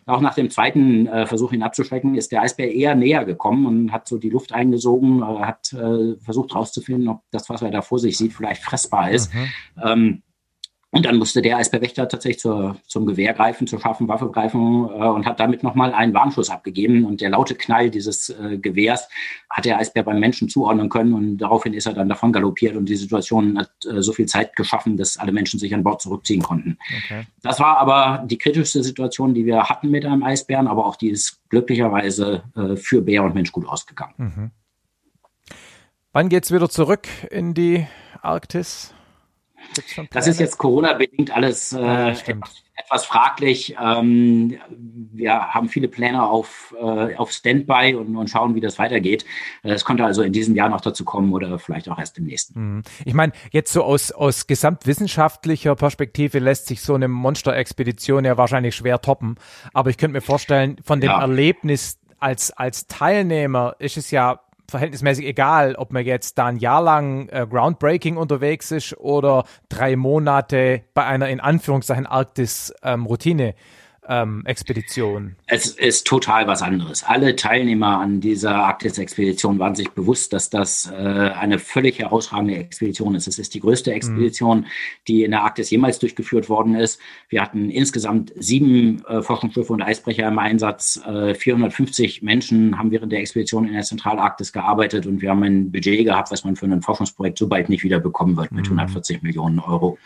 Auch 0.06 0.20
nach 0.20 0.34
dem 0.34 0.50
zweiten 0.50 1.08
äh, 1.08 1.26
Versuch, 1.26 1.54
ihn 1.54 1.64
abzuschrecken, 1.64 2.16
ist 2.16 2.34
der 2.34 2.42
Eisbär 2.42 2.70
eher 2.70 2.96
näher 2.96 3.24
gekommen 3.24 3.66
und 3.66 3.94
hat 3.94 4.10
so 4.10 4.18
die 4.18 4.30
Luft 4.30 4.52
eingesogen, 4.52 5.22
äh, 5.22 5.46
hat 5.46 5.74
versucht 6.22 6.52
herauszufinden, 6.54 7.08
ob 7.08 7.22
das, 7.32 7.50
was 7.50 7.62
er 7.62 7.72
da 7.72 7.82
vor 7.82 8.00
sich 8.00 8.18
sieht, 8.18 8.34
vielleicht 8.34 8.62
fressbar 8.62 9.10
ist. 9.10 9.34
Mhm. 9.34 9.50
Ähm, 9.82 10.24
und 10.94 11.08
dann 11.08 11.18
musste 11.18 11.42
der 11.42 11.58
Eisbärwächter 11.58 12.08
tatsächlich 12.08 12.40
zur, 12.40 12.78
zum 12.86 13.08
Gewehr 13.08 13.34
greifen, 13.34 13.66
zur 13.66 13.80
scharfen 13.80 14.08
Waffe 14.08 14.30
greifen 14.30 14.60
äh, 14.60 15.08
und 15.08 15.26
hat 15.26 15.40
damit 15.40 15.64
nochmal 15.64 15.92
einen 15.92 16.14
Warnschuss 16.14 16.52
abgegeben. 16.52 17.04
Und 17.04 17.20
der 17.20 17.32
laute 17.32 17.56
Knall 17.56 17.90
dieses 17.90 18.30
äh, 18.30 18.60
Gewehrs 18.60 19.10
hat 19.50 19.66
der 19.66 19.80
Eisbär 19.80 20.04
beim 20.04 20.20
Menschen 20.20 20.50
zuordnen 20.50 20.90
können 20.90 21.16
und 21.16 21.40
daraufhin 21.40 21.74
ist 21.74 21.88
er 21.88 21.94
dann 21.94 22.10
davon 22.10 22.32
galoppiert 22.32 22.76
und 22.76 22.88
die 22.88 22.96
Situation 22.96 23.58
hat 23.58 23.72
äh, 23.90 24.04
so 24.04 24.14
viel 24.14 24.28
Zeit 24.28 24.56
geschaffen, 24.56 24.96
dass 24.96 25.18
alle 25.18 25.32
Menschen 25.32 25.60
sich 25.60 25.74
an 25.74 25.82
Bord 25.82 26.00
zurückziehen 26.00 26.44
konnten. 26.44 26.78
Okay. 27.06 27.26
Das 27.42 27.60
war 27.60 27.80
aber 27.80 28.24
die 28.28 28.38
kritischste 28.38 28.84
Situation, 28.84 29.34
die 29.34 29.48
wir 29.48 29.64
hatten 29.64 29.90
mit 29.90 30.06
einem 30.06 30.22
Eisbären, 30.22 30.68
aber 30.68 30.86
auch 30.86 30.96
die 30.96 31.10
ist 31.10 31.42
glücklicherweise 31.50 32.44
äh, 32.56 32.76
für 32.76 33.02
Bär 33.02 33.24
und 33.24 33.34
Mensch 33.34 33.52
gut 33.52 33.68
ausgegangen. 33.68 34.14
Mhm. 34.18 34.52
Wann 36.12 36.30
geht's 36.30 36.52
wieder 36.52 36.70
zurück 36.70 37.08
in 37.32 37.56
die 37.56 37.88
Arktis? 38.22 38.94
Das 40.12 40.28
ist 40.28 40.40
jetzt 40.40 40.58
Corona-bedingt 40.58 41.32
alles 41.36 41.74
äh, 41.74 41.80
ja, 41.82 42.10
etwas, 42.10 43.06
fraglich. 43.06 43.76
Ähm, 43.82 44.60
wir 45.14 45.54
haben 45.54 45.70
viele 45.70 45.88
Pläne 45.88 46.24
auf, 46.24 46.76
äh, 46.80 47.16
auf 47.16 47.32
Standby 47.32 47.96
und, 47.96 48.16
und 48.16 48.30
schauen, 48.30 48.56
wie 48.56 48.62
das 48.62 48.80
weitergeht. 48.80 49.26
Es 49.64 49.86
könnte 49.86 50.06
also 50.06 50.22
in 50.22 50.34
diesem 50.34 50.56
Jahr 50.56 50.70
noch 50.70 50.82
dazu 50.82 51.06
kommen 51.06 51.34
oder 51.34 51.60
vielleicht 51.60 51.90
auch 51.90 52.00
erst 52.00 52.18
im 52.18 52.26
nächsten. 52.26 52.60
Mhm. 52.60 52.84
Ich 53.06 53.14
meine, 53.14 53.34
jetzt 53.52 53.74
so 53.74 53.84
aus, 53.84 54.12
aus 54.12 54.48
gesamtwissenschaftlicher 54.48 55.76
Perspektive 55.76 56.40
lässt 56.40 56.68
sich 56.68 56.82
so 56.82 56.96
eine 56.96 57.08
Monster-Expedition 57.08 58.26
ja 58.26 58.38
wahrscheinlich 58.38 58.76
schwer 58.76 59.02
toppen. 59.02 59.36
Aber 59.74 59.90
ich 59.90 59.98
könnte 59.98 60.14
mir 60.14 60.22
vorstellen, 60.22 60.78
von 60.84 61.00
dem 61.00 61.10
ja. 61.10 61.22
Erlebnis 61.22 62.00
als, 62.20 62.52
als 62.52 62.88
Teilnehmer 62.88 63.76
ist 63.80 63.98
es 63.98 64.10
ja 64.10 64.40
verhältnismäßig 64.70 65.26
egal, 65.26 65.76
ob 65.76 65.92
man 65.92 66.06
jetzt 66.06 66.38
da 66.38 66.48
ein 66.48 66.58
Jahr 66.58 66.82
lang 66.82 67.30
äh, 67.30 67.46
Groundbreaking 67.50 68.18
unterwegs 68.18 68.72
ist 68.72 68.98
oder 68.98 69.46
drei 69.70 69.96
Monate 69.96 70.84
bei 70.94 71.06
einer 71.06 71.30
in 71.30 71.40
Anführungszeichen 71.40 72.06
Arktis-Routine. 72.06 73.48
Ähm, 73.48 73.54
ähm, 74.08 74.44
Expedition? 74.46 75.36
Es 75.48 75.68
ist 75.68 76.06
total 76.06 76.48
was 76.48 76.62
anderes. 76.62 77.04
Alle 77.04 77.36
Teilnehmer 77.36 78.00
an 78.00 78.22
dieser 78.22 78.56
Arktis-Expedition 78.56 79.60
waren 79.60 79.76
sich 79.76 79.90
bewusst, 79.92 80.34
dass 80.34 80.50
das 80.50 80.92
äh, 80.92 80.96
eine 80.96 81.60
völlig 81.60 82.00
herausragende 82.00 82.56
Expedition 82.56 83.16
ist. 83.16 83.28
Es 83.28 83.40
ist 83.40 83.54
die 83.54 83.60
größte 83.60 83.92
mhm. 83.92 83.96
Expedition, 83.96 84.60
mhm. 84.60 84.66
die 85.08 85.24
in 85.24 85.32
der 85.32 85.44
Arktis 85.44 85.70
jemals 85.70 86.00
durchgeführt 86.00 86.50
worden 86.50 86.76
ist. 86.76 87.00
Wir 87.30 87.42
hatten 87.42 87.70
insgesamt 87.70 88.34
sieben 88.36 89.04
äh, 89.06 89.22
Forschungsschiffe 89.22 89.72
und 89.72 89.82
Eisbrecher 89.82 90.28
im 90.28 90.40
Einsatz. 90.40 91.02
Äh, 91.06 91.36
450 91.36 92.22
Menschen 92.22 92.78
haben 92.78 92.92
während 92.92 93.12
der 93.12 93.20
Expedition 93.20 93.68
in 93.68 93.74
der 93.74 93.84
Zentralarktis 93.84 94.52
gearbeitet 94.54 95.06
und 95.06 95.22
wir 95.22 95.30
haben 95.30 95.44
ein 95.44 95.72
Budget 95.72 96.06
gehabt, 96.06 96.32
was 96.32 96.44
man 96.44 96.56
für 96.56 96.66
ein 96.66 96.82
Forschungsprojekt 96.82 97.38
so 97.38 97.48
bald 97.48 97.70
nicht 97.70 97.84
wieder 97.84 98.00
bekommen 98.00 98.38
wird 98.38 98.52
mit 98.52 98.70
mhm. 98.70 98.80
140 98.80 99.22
Millionen 99.22 99.60
Euro. 99.60 99.98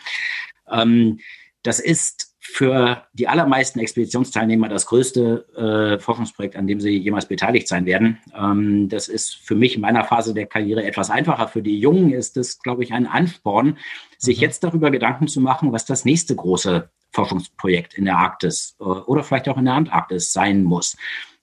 Ähm, 0.70 1.18
das 1.62 1.80
ist 1.80 2.27
für 2.50 3.04
die 3.12 3.28
allermeisten 3.28 3.78
Expeditionsteilnehmer 3.78 4.68
das 4.68 4.86
größte 4.86 5.46
äh, 5.54 6.00
Forschungsprojekt, 6.00 6.56
an 6.56 6.66
dem 6.66 6.80
sie 6.80 6.96
jemals 6.96 7.26
beteiligt 7.26 7.68
sein 7.68 7.84
werden. 7.84 8.18
Ähm, 8.34 8.88
das 8.88 9.08
ist 9.08 9.36
für 9.36 9.54
mich 9.54 9.76
in 9.76 9.82
meiner 9.82 10.02
Phase 10.04 10.32
der 10.32 10.46
Karriere 10.46 10.82
etwas 10.82 11.10
einfacher. 11.10 11.48
Für 11.48 11.62
die 11.62 11.78
Jungen 11.78 12.10
ist 12.12 12.36
es, 12.38 12.58
glaube 12.60 12.82
ich, 12.82 12.92
ein 12.92 13.06
Ansporn, 13.06 13.76
sich 14.16 14.38
mhm. 14.38 14.42
jetzt 14.42 14.64
darüber 14.64 14.90
Gedanken 14.90 15.28
zu 15.28 15.40
machen, 15.40 15.72
was 15.72 15.84
das 15.84 16.06
nächste 16.06 16.34
große 16.34 16.88
Forschungsprojekt 17.12 17.94
in 17.94 18.06
der 18.06 18.16
Arktis 18.16 18.76
äh, 18.80 18.84
oder 18.84 19.22
vielleicht 19.22 19.48
auch 19.48 19.58
in 19.58 19.66
der 19.66 19.74
Antarktis 19.74 20.32
sein 20.32 20.64
muss 20.64 20.96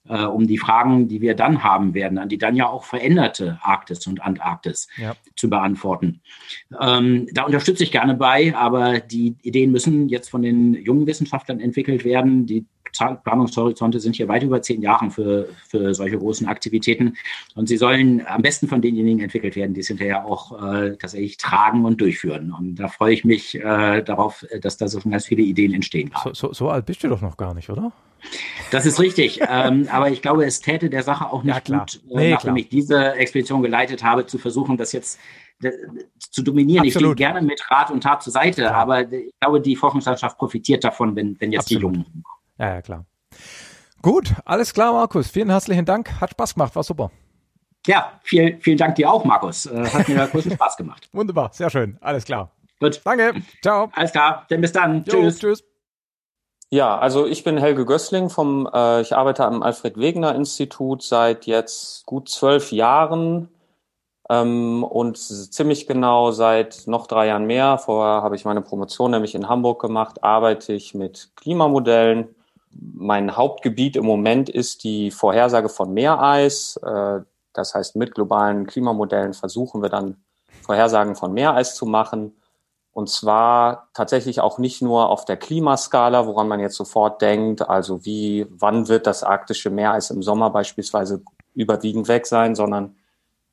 äh, 0.08 0.24
um 0.24 0.46
die 0.46 0.58
Fragen, 0.58 1.08
die 1.08 1.20
wir 1.20 1.34
dann 1.34 1.62
haben 1.62 1.94
werden, 1.94 2.18
an 2.18 2.28
die 2.28 2.38
dann 2.38 2.56
ja 2.56 2.68
auch 2.68 2.84
veränderte 2.84 3.58
Arktis 3.62 4.06
und 4.06 4.22
Antarktis 4.22 4.88
ja. 4.96 5.14
zu 5.34 5.50
beantworten. 5.50 6.20
Ähm, 6.80 7.28
da 7.32 7.44
unterstütze 7.44 7.82
ich 7.82 7.92
gerne 7.92 8.14
bei, 8.14 8.54
aber 8.56 9.00
die 9.00 9.36
Ideen 9.42 9.72
müssen 9.72 10.08
jetzt 10.08 10.28
von 10.28 10.42
den 10.42 10.74
jungen 10.74 11.06
Wissenschaftlern 11.06 11.60
entwickelt 11.60 12.04
werden. 12.04 12.46
Die 12.46 12.66
Planungshorizonte 13.24 14.00
sind 14.00 14.16
hier 14.16 14.28
weit 14.28 14.42
über 14.42 14.62
zehn 14.62 14.80
Jahren 14.80 15.10
für, 15.10 15.48
für 15.68 15.94
solche 15.94 16.18
großen 16.18 16.46
Aktivitäten. 16.46 17.16
Und 17.54 17.68
sie 17.68 17.76
sollen 17.76 18.26
am 18.26 18.42
besten 18.42 18.68
von 18.68 18.80
denjenigen 18.80 19.20
entwickelt 19.20 19.56
werden, 19.56 19.74
die 19.74 19.80
es 19.80 19.88
hinterher 19.88 20.24
auch 20.24 20.52
äh, 20.52 20.96
tatsächlich 20.96 21.36
tragen 21.36 21.84
und 21.84 22.00
durchführen. 22.00 22.52
Und 22.52 22.76
da 22.76 22.88
freue 22.88 23.12
ich 23.12 23.24
mich 23.24 23.54
äh, 23.56 24.02
darauf, 24.02 24.46
dass 24.60 24.76
da 24.76 24.88
so 24.88 25.00
schon 25.00 25.12
ganz 25.12 25.26
viele 25.26 25.42
Ideen 25.42 25.74
entstehen. 25.74 26.10
So, 26.24 26.32
so, 26.32 26.52
so 26.52 26.68
alt 26.70 26.86
bist 26.86 27.02
du 27.02 27.08
doch 27.08 27.20
noch 27.20 27.36
gar 27.36 27.54
nicht, 27.54 27.68
oder? 27.68 27.92
Das 28.70 28.86
ist 28.86 29.00
richtig. 29.00 29.40
ähm, 29.48 29.88
aber 29.90 30.10
ich 30.10 30.22
glaube, 30.22 30.44
es 30.44 30.60
täte 30.60 30.90
der 30.90 31.02
Sache 31.02 31.32
auch 31.32 31.42
nicht 31.42 31.68
ja, 31.68 31.78
gut, 31.78 32.00
äh, 32.10 32.16
nee, 32.16 32.30
nachdem 32.30 32.54
klar. 32.54 32.56
ich 32.56 32.68
diese 32.68 33.12
Expedition 33.14 33.62
geleitet 33.62 34.02
habe, 34.02 34.26
zu 34.26 34.38
versuchen, 34.38 34.76
das 34.76 34.92
jetzt 34.92 35.18
äh, 35.62 35.70
zu 36.18 36.42
dominieren. 36.42 36.86
Absolut. 36.86 37.18
Ich 37.18 37.24
stehe 37.24 37.32
gerne 37.32 37.46
mit 37.46 37.70
Rat 37.70 37.90
und 37.90 38.02
Tat 38.02 38.22
zur 38.22 38.32
Seite, 38.32 38.62
ja. 38.62 38.72
aber 38.72 39.10
ich 39.10 39.32
glaube, 39.40 39.60
die 39.60 39.76
Forschungslandschaft 39.76 40.38
profitiert 40.38 40.84
davon, 40.84 41.14
wenn, 41.16 41.40
wenn 41.40 41.52
jetzt 41.52 41.64
Absolut. 41.64 41.94
die 41.94 41.98
Jungen. 41.98 42.24
Ja, 42.58 42.74
ja, 42.74 42.82
klar. 42.82 43.06
Gut, 44.02 44.34
alles 44.44 44.72
klar, 44.72 44.92
Markus. 44.92 45.30
Vielen 45.30 45.50
herzlichen 45.50 45.84
Dank. 45.84 46.20
Hat 46.20 46.30
Spaß 46.30 46.54
gemacht, 46.54 46.76
war 46.76 46.82
super. 46.82 47.10
Ja, 47.86 48.20
viel, 48.22 48.58
vielen 48.60 48.78
Dank 48.78 48.96
dir 48.96 49.10
auch, 49.10 49.24
Markus. 49.24 49.66
Äh, 49.66 49.88
hat 49.88 50.08
mir 50.08 50.26
großen 50.32 50.52
Spaß 50.52 50.76
gemacht. 50.76 51.08
Wunderbar, 51.12 51.50
sehr 51.52 51.70
schön. 51.70 51.96
Alles 52.00 52.24
klar. 52.24 52.52
Gut. 52.78 53.00
Danke. 53.04 53.42
Ciao. 53.62 53.90
Alles 53.94 54.12
klar. 54.12 54.46
Dann 54.48 54.60
bis 54.60 54.72
dann. 54.72 55.04
Jo, 55.04 55.22
tschüss. 55.22 55.38
Tschüss. 55.38 55.64
Ja, 56.70 56.98
also 56.98 57.26
ich 57.26 57.44
bin 57.44 57.58
Helge 57.58 57.86
Gößling 57.86 58.28
vom, 58.28 58.68
äh, 58.72 59.00
ich 59.00 59.14
arbeite 59.14 59.44
am 59.44 59.62
Alfred 59.62 59.98
Wegener 59.98 60.34
Institut 60.34 61.02
seit 61.02 61.46
jetzt 61.46 62.04
gut 62.06 62.28
zwölf 62.28 62.72
Jahren 62.72 63.48
ähm, 64.28 64.82
und 64.82 65.16
ziemlich 65.16 65.86
genau 65.86 66.32
seit 66.32 66.82
noch 66.86 67.06
drei 67.06 67.28
Jahren 67.28 67.46
mehr. 67.46 67.78
Vorher 67.78 68.22
habe 68.22 68.34
ich 68.34 68.44
meine 68.44 68.62
Promotion 68.62 69.12
nämlich 69.12 69.36
in 69.36 69.48
Hamburg 69.48 69.80
gemacht, 69.80 70.24
arbeite 70.24 70.72
ich 70.72 70.92
mit 70.92 71.30
Klimamodellen. 71.36 72.34
Mein 72.72 73.36
Hauptgebiet 73.36 73.94
im 73.94 74.04
Moment 74.04 74.48
ist 74.48 74.82
die 74.82 75.12
Vorhersage 75.12 75.68
von 75.68 75.94
Meereis. 75.94 76.78
Äh, 76.78 77.20
das 77.52 77.74
heißt, 77.76 77.94
mit 77.94 78.14
globalen 78.14 78.66
Klimamodellen 78.66 79.34
versuchen 79.34 79.82
wir 79.82 79.88
dann 79.88 80.16
Vorhersagen 80.62 81.14
von 81.14 81.32
Meereis 81.32 81.76
zu 81.76 81.86
machen. 81.86 82.34
Und 82.96 83.10
zwar 83.10 83.90
tatsächlich 83.92 84.40
auch 84.40 84.56
nicht 84.56 84.80
nur 84.80 85.10
auf 85.10 85.26
der 85.26 85.36
Klimaskala, 85.36 86.26
woran 86.26 86.48
man 86.48 86.60
jetzt 86.60 86.76
sofort 86.76 87.20
denkt, 87.20 87.68
also 87.68 88.06
wie, 88.06 88.46
wann 88.48 88.88
wird 88.88 89.06
das 89.06 89.22
arktische 89.22 89.68
Meereis 89.68 90.08
im 90.08 90.22
Sommer 90.22 90.48
beispielsweise 90.48 91.20
überwiegend 91.52 92.08
weg 92.08 92.26
sein, 92.26 92.54
sondern 92.54 92.96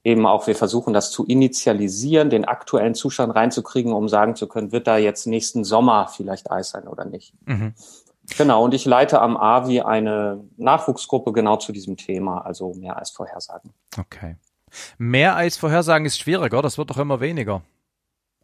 eben 0.05 0.25
auch, 0.25 0.47
wir 0.47 0.55
versuchen 0.55 0.93
das 0.93 1.11
zu 1.11 1.25
initialisieren, 1.25 2.30
den 2.30 2.45
aktuellen 2.45 2.95
Zustand 2.95 3.35
reinzukriegen, 3.35 3.91
um 3.91 4.07
sagen 4.07 4.38
zu 4.38 4.47
können, 4.47 4.72
wird 4.72 4.88
da 4.88 4.95
jetzt 4.95 5.27
nächsten 5.27 5.65
Sommer 5.65 6.07
vielleicht 6.07 6.49
Eis 6.49 6.69
sein 6.69 6.88
oder 6.88 7.03
nicht. 7.03 7.33
Mhm. 7.45 7.73
Genau, 8.38 8.63
und 8.63 8.73
ich 8.73 8.85
leite 8.85 9.19
am 9.19 9.35
AVI 9.35 9.81
eine 9.81 10.41
Nachwuchsgruppe 10.55 11.33
genau 11.33 11.57
zu 11.57 11.73
diesem 11.73 11.97
Thema, 11.97 12.45
also 12.45 12.75
Meereisvorhersagen. 12.75 13.73
Okay. 13.99 14.38
Meereisvorhersagen 14.97 16.05
ist 16.05 16.17
schwieriger, 16.17 16.61
das 16.61 16.77
wird 16.77 16.91
doch 16.91 16.97
immer 16.97 17.19
weniger. 17.19 17.61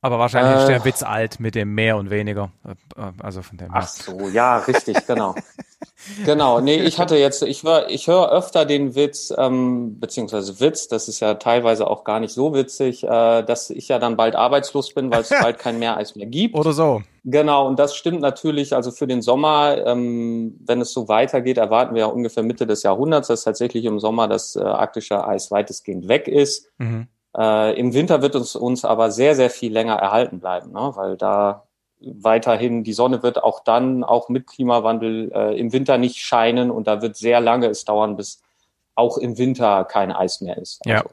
Aber 0.02 0.18
wahrscheinlich 0.18 0.56
äh, 0.56 0.60
ist 0.62 0.68
der 0.68 0.86
Witz 0.86 1.04
alt 1.04 1.40
mit 1.40 1.56
dem 1.56 1.74
mehr 1.74 1.98
und 1.98 2.10
weniger. 2.10 2.52
Äh, 2.66 3.12
also 3.22 3.42
von 3.42 3.58
dem 3.58 3.70
Ach 3.74 3.88
so, 3.88 4.30
ja, 4.30 4.58
richtig, 4.60 5.06
genau. 5.06 5.36
genau, 6.26 6.62
nee, 6.62 6.78
ich 6.78 7.00
hatte 7.00 7.18
jetzt, 7.18 7.44
ich 7.44 7.64
höre 7.64 7.90
ich 7.90 8.08
hör 8.08 8.32
öfter 8.32 8.66
den 8.66 8.96
Witz, 8.96 9.34
ähm, 9.38 10.00
beziehungsweise 10.00 10.60
Witz, 10.62 10.88
das 10.88 11.10
ist 11.10 11.20
ja 11.20 11.34
teilweise 11.36 11.88
auch 11.88 12.06
gar 12.06 12.22
nicht 12.22 12.34
so 12.34 12.54
witzig, 12.54 13.04
äh, 13.04 13.44
dass 13.44 13.70
ich 13.70 13.90
ja 13.90 14.00
dann 14.00 14.16
bald 14.16 14.36
arbeitslos 14.36 14.94
bin, 14.94 15.12
weil 15.12 15.22
es 15.22 15.30
bald 15.42 15.60
kein 15.60 15.80
Meereis 15.80 16.16
mehr 16.16 16.28
gibt. 16.28 16.56
Oder 16.56 16.72
so. 16.72 17.02
Genau, 17.26 17.68
und 17.68 17.78
das 17.78 17.96
stimmt 17.96 18.22
natürlich, 18.22 18.74
also 18.74 18.92
für 18.92 19.06
den 19.06 19.22
Sommer, 19.22 19.86
ähm, 19.86 20.56
wenn 20.66 20.80
es 20.80 20.94
so 20.94 21.10
weitergeht, 21.10 21.58
erwarten 21.58 21.94
wir 21.94 22.02
ja 22.02 22.08
ungefähr 22.08 22.44
Mitte 22.44 22.66
des 22.66 22.84
Jahrhunderts, 22.84 23.28
dass 23.28 23.44
tatsächlich 23.44 23.84
im 23.84 24.00
Sommer 24.00 24.30
das 24.30 24.56
äh, 24.56 24.62
arktische 24.62 25.28
Eis 25.28 25.52
weitestgehend 25.52 26.08
weg 26.08 26.30
ist. 26.30 26.72
Mhm. 26.78 27.08
Äh, 27.40 27.80
Im 27.80 27.94
Winter 27.94 28.22
wird 28.22 28.36
es 28.36 28.56
uns 28.56 28.84
aber 28.84 29.12
sehr, 29.12 29.34
sehr 29.34 29.50
viel 29.50 29.72
länger 29.72 29.96
erhalten 29.96 30.40
bleiben, 30.40 30.74
ne? 30.74 30.92
weil 30.96 31.16
da 31.16 31.64
weiterhin 32.02 32.84
die 32.84 32.94
Sonne 32.94 33.24
wird 33.24 33.42
auch 33.42 33.64
dann, 33.64 34.04
auch 34.04 34.30
mit 34.30 34.46
Klimawandel, 34.46 35.32
äh, 35.34 35.60
im 35.60 35.72
Winter 35.72 35.98
nicht 35.98 36.18
scheinen 36.18 36.70
und 36.70 36.88
da 36.88 37.02
wird 37.02 37.16
sehr 37.16 37.40
lange 37.40 37.68
es 37.68 37.86
dauern, 37.86 38.18
bis 38.18 38.42
auch 38.96 39.18
im 39.18 39.38
Winter 39.38 39.86
kein 39.86 40.12
Eis 40.12 40.42
mehr 40.42 40.58
ist. 40.58 40.82
Also, 40.86 40.98
ja. 40.98 41.10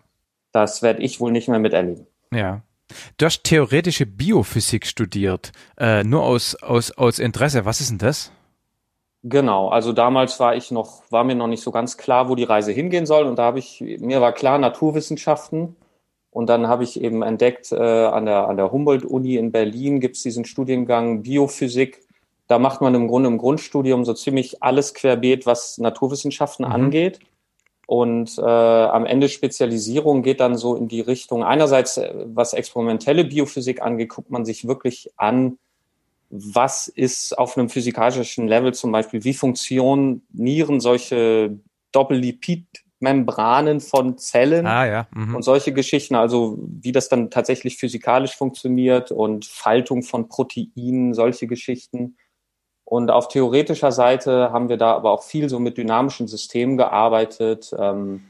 Das 0.53 0.83
werde 0.83 1.03
ich 1.03 1.21
wohl 1.21 1.31
nicht 1.31 1.49
mehr 1.49 1.59
miterleben. 1.59 2.07
Ja. 2.33 2.63
Du 3.19 3.27
hast 3.27 3.45
theoretische 3.45 4.07
Biophysik 4.07 4.87
studiert, 4.87 5.53
äh, 5.79 6.03
nur 6.05 6.23
aus, 6.23 6.55
aus, 6.57 6.93
aus 6.93 7.19
Interesse. 7.19 7.65
Was 7.65 7.81
ist 7.81 7.91
denn 7.91 7.99
das? 7.99 8.33
Genau, 9.23 9.69
also 9.69 9.93
damals 9.93 10.39
war 10.39 10.55
ich 10.55 10.71
noch, 10.71 11.03
war 11.11 11.25
mir 11.25 11.35
noch 11.35 11.49
nicht 11.49 11.63
so 11.63 11.73
ganz 11.73 11.97
klar, 11.97 12.29
wo 12.29 12.37
die 12.37 12.45
Reise 12.45 12.71
hingehen 12.71 13.07
soll. 13.07 13.27
Und 13.27 13.37
da 13.37 13.45
habe 13.45 13.59
ich, 13.59 13.81
mir 13.81 14.21
war 14.21 14.33
klar, 14.33 14.59
Naturwissenschaften. 14.59 15.75
Und 16.37 16.51
dann 16.51 16.69
habe 16.69 16.85
ich 16.85 17.01
eben 17.01 17.23
entdeckt, 17.23 17.73
äh, 17.73 17.77
an 17.77 18.27
der, 18.27 18.47
an 18.47 18.59
der 18.59 18.71
Humboldt-Uni 18.71 19.37
in 19.37 19.53
Berlin 19.53 20.01
gibt 20.01 20.17
es 20.17 20.23
diesen 20.23 20.45
Studiengang 20.45 21.23
Biophysik. 21.23 22.03
Da 22.47 22.59
macht 22.59 22.83
man 22.83 22.95
im 22.95 23.09
Grunde 23.09 23.29
im 23.31 23.39
Grundstudium 23.39 24.05
so 24.05 24.13
ziemlich 24.13 24.63
alles 24.63 24.93
querbeet, 24.93 25.47
was 25.47 25.79
Naturwissenschaften 25.79 26.67
mhm. 26.67 26.73
angeht. 26.73 27.21
Und 27.87 28.37
äh, 28.37 28.43
am 28.43 29.07
Ende 29.07 29.31
Spezialisierung 29.31 30.23
geht 30.23 30.41
dann 30.41 30.59
so 30.59 30.77
in 30.77 30.89
die 30.89 31.01
Richtung, 31.01 31.43
einerseits, 31.43 31.97
äh, 31.97 32.13
was 32.27 32.53
experimentelle 32.53 33.25
Biophysik 33.25 33.81
angeht, 33.81 34.11
guckt 34.11 34.31
man 34.31 34.45
sich 34.45 34.69
wirklich 34.69 35.09
an, 35.17 35.57
was 36.29 36.87
ist 36.87 37.39
auf 37.39 37.57
einem 37.57 37.71
physikalischen 37.71 38.47
Level 38.47 38.75
zum 38.75 38.93
Beispiel, 38.93 39.25
wie 39.25 39.33
funktionieren 39.33 40.81
solche 40.81 41.59
Doppellipid 41.93 42.67
Membranen 42.99 43.81
von 43.81 44.17
Zellen 44.17 44.67
ah, 44.67 44.87
ja. 44.87 45.07
mhm. 45.15 45.37
und 45.37 45.43
solche 45.43 45.73
Geschichten, 45.73 46.15
also 46.15 46.59
wie 46.61 46.93
das 46.93 47.09
dann 47.09 47.31
tatsächlich 47.31 47.77
physikalisch 47.77 48.35
funktioniert 48.35 49.13
und 49.13 49.45
Faltung 49.45 50.03
von 50.03 50.29
Proteinen, 50.29 51.13
solche 51.13 51.47
Geschichten. 51.47 52.17
Und 52.85 53.11
auf 53.11 53.29
theoretischer 53.29 53.93
Seite 53.93 54.53
haben 54.53 54.69
wir 54.69 54.77
da 54.77 54.95
aber 54.95 55.11
auch 55.11 55.25
viel 55.25 55.49
so 55.49 55.59
mit 55.59 55.77
dynamischen 55.77 56.29
Systemen 56.29 56.77
gearbeitet. 56.77 57.75
Ähm, 57.79 58.23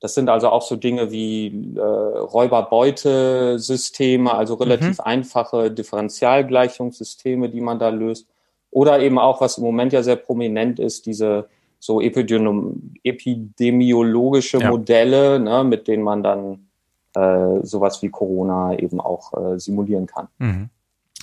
das 0.00 0.14
sind 0.14 0.28
also 0.28 0.48
auch 0.48 0.62
so 0.62 0.74
Dinge 0.76 1.12
wie 1.12 1.74
äh, 1.76 1.80
Räuber-Beute-Systeme, 1.80 4.34
also 4.34 4.54
relativ 4.54 4.98
mhm. 4.98 5.04
einfache 5.04 5.70
Differentialgleichungssysteme, 5.70 7.50
die 7.50 7.60
man 7.60 7.78
da 7.78 7.90
löst. 7.90 8.26
Oder 8.70 9.00
eben 9.00 9.18
auch, 9.18 9.40
was 9.40 9.58
im 9.58 9.64
Moment 9.64 9.92
ja 9.92 10.02
sehr 10.02 10.16
prominent 10.16 10.78
ist, 10.78 11.06
diese 11.06 11.48
so 11.80 12.00
epidemiologische 12.00 14.58
ja. 14.58 14.70
Modelle, 14.70 15.40
ne, 15.40 15.64
mit 15.64 15.88
denen 15.88 16.04
man 16.04 16.22
dann 16.22 16.68
äh, 17.14 17.64
sowas 17.64 18.02
wie 18.02 18.10
Corona 18.10 18.78
eben 18.78 19.00
auch 19.00 19.32
äh, 19.34 19.58
simulieren 19.58 20.06
kann. 20.06 20.28
Mhm. 20.38 20.68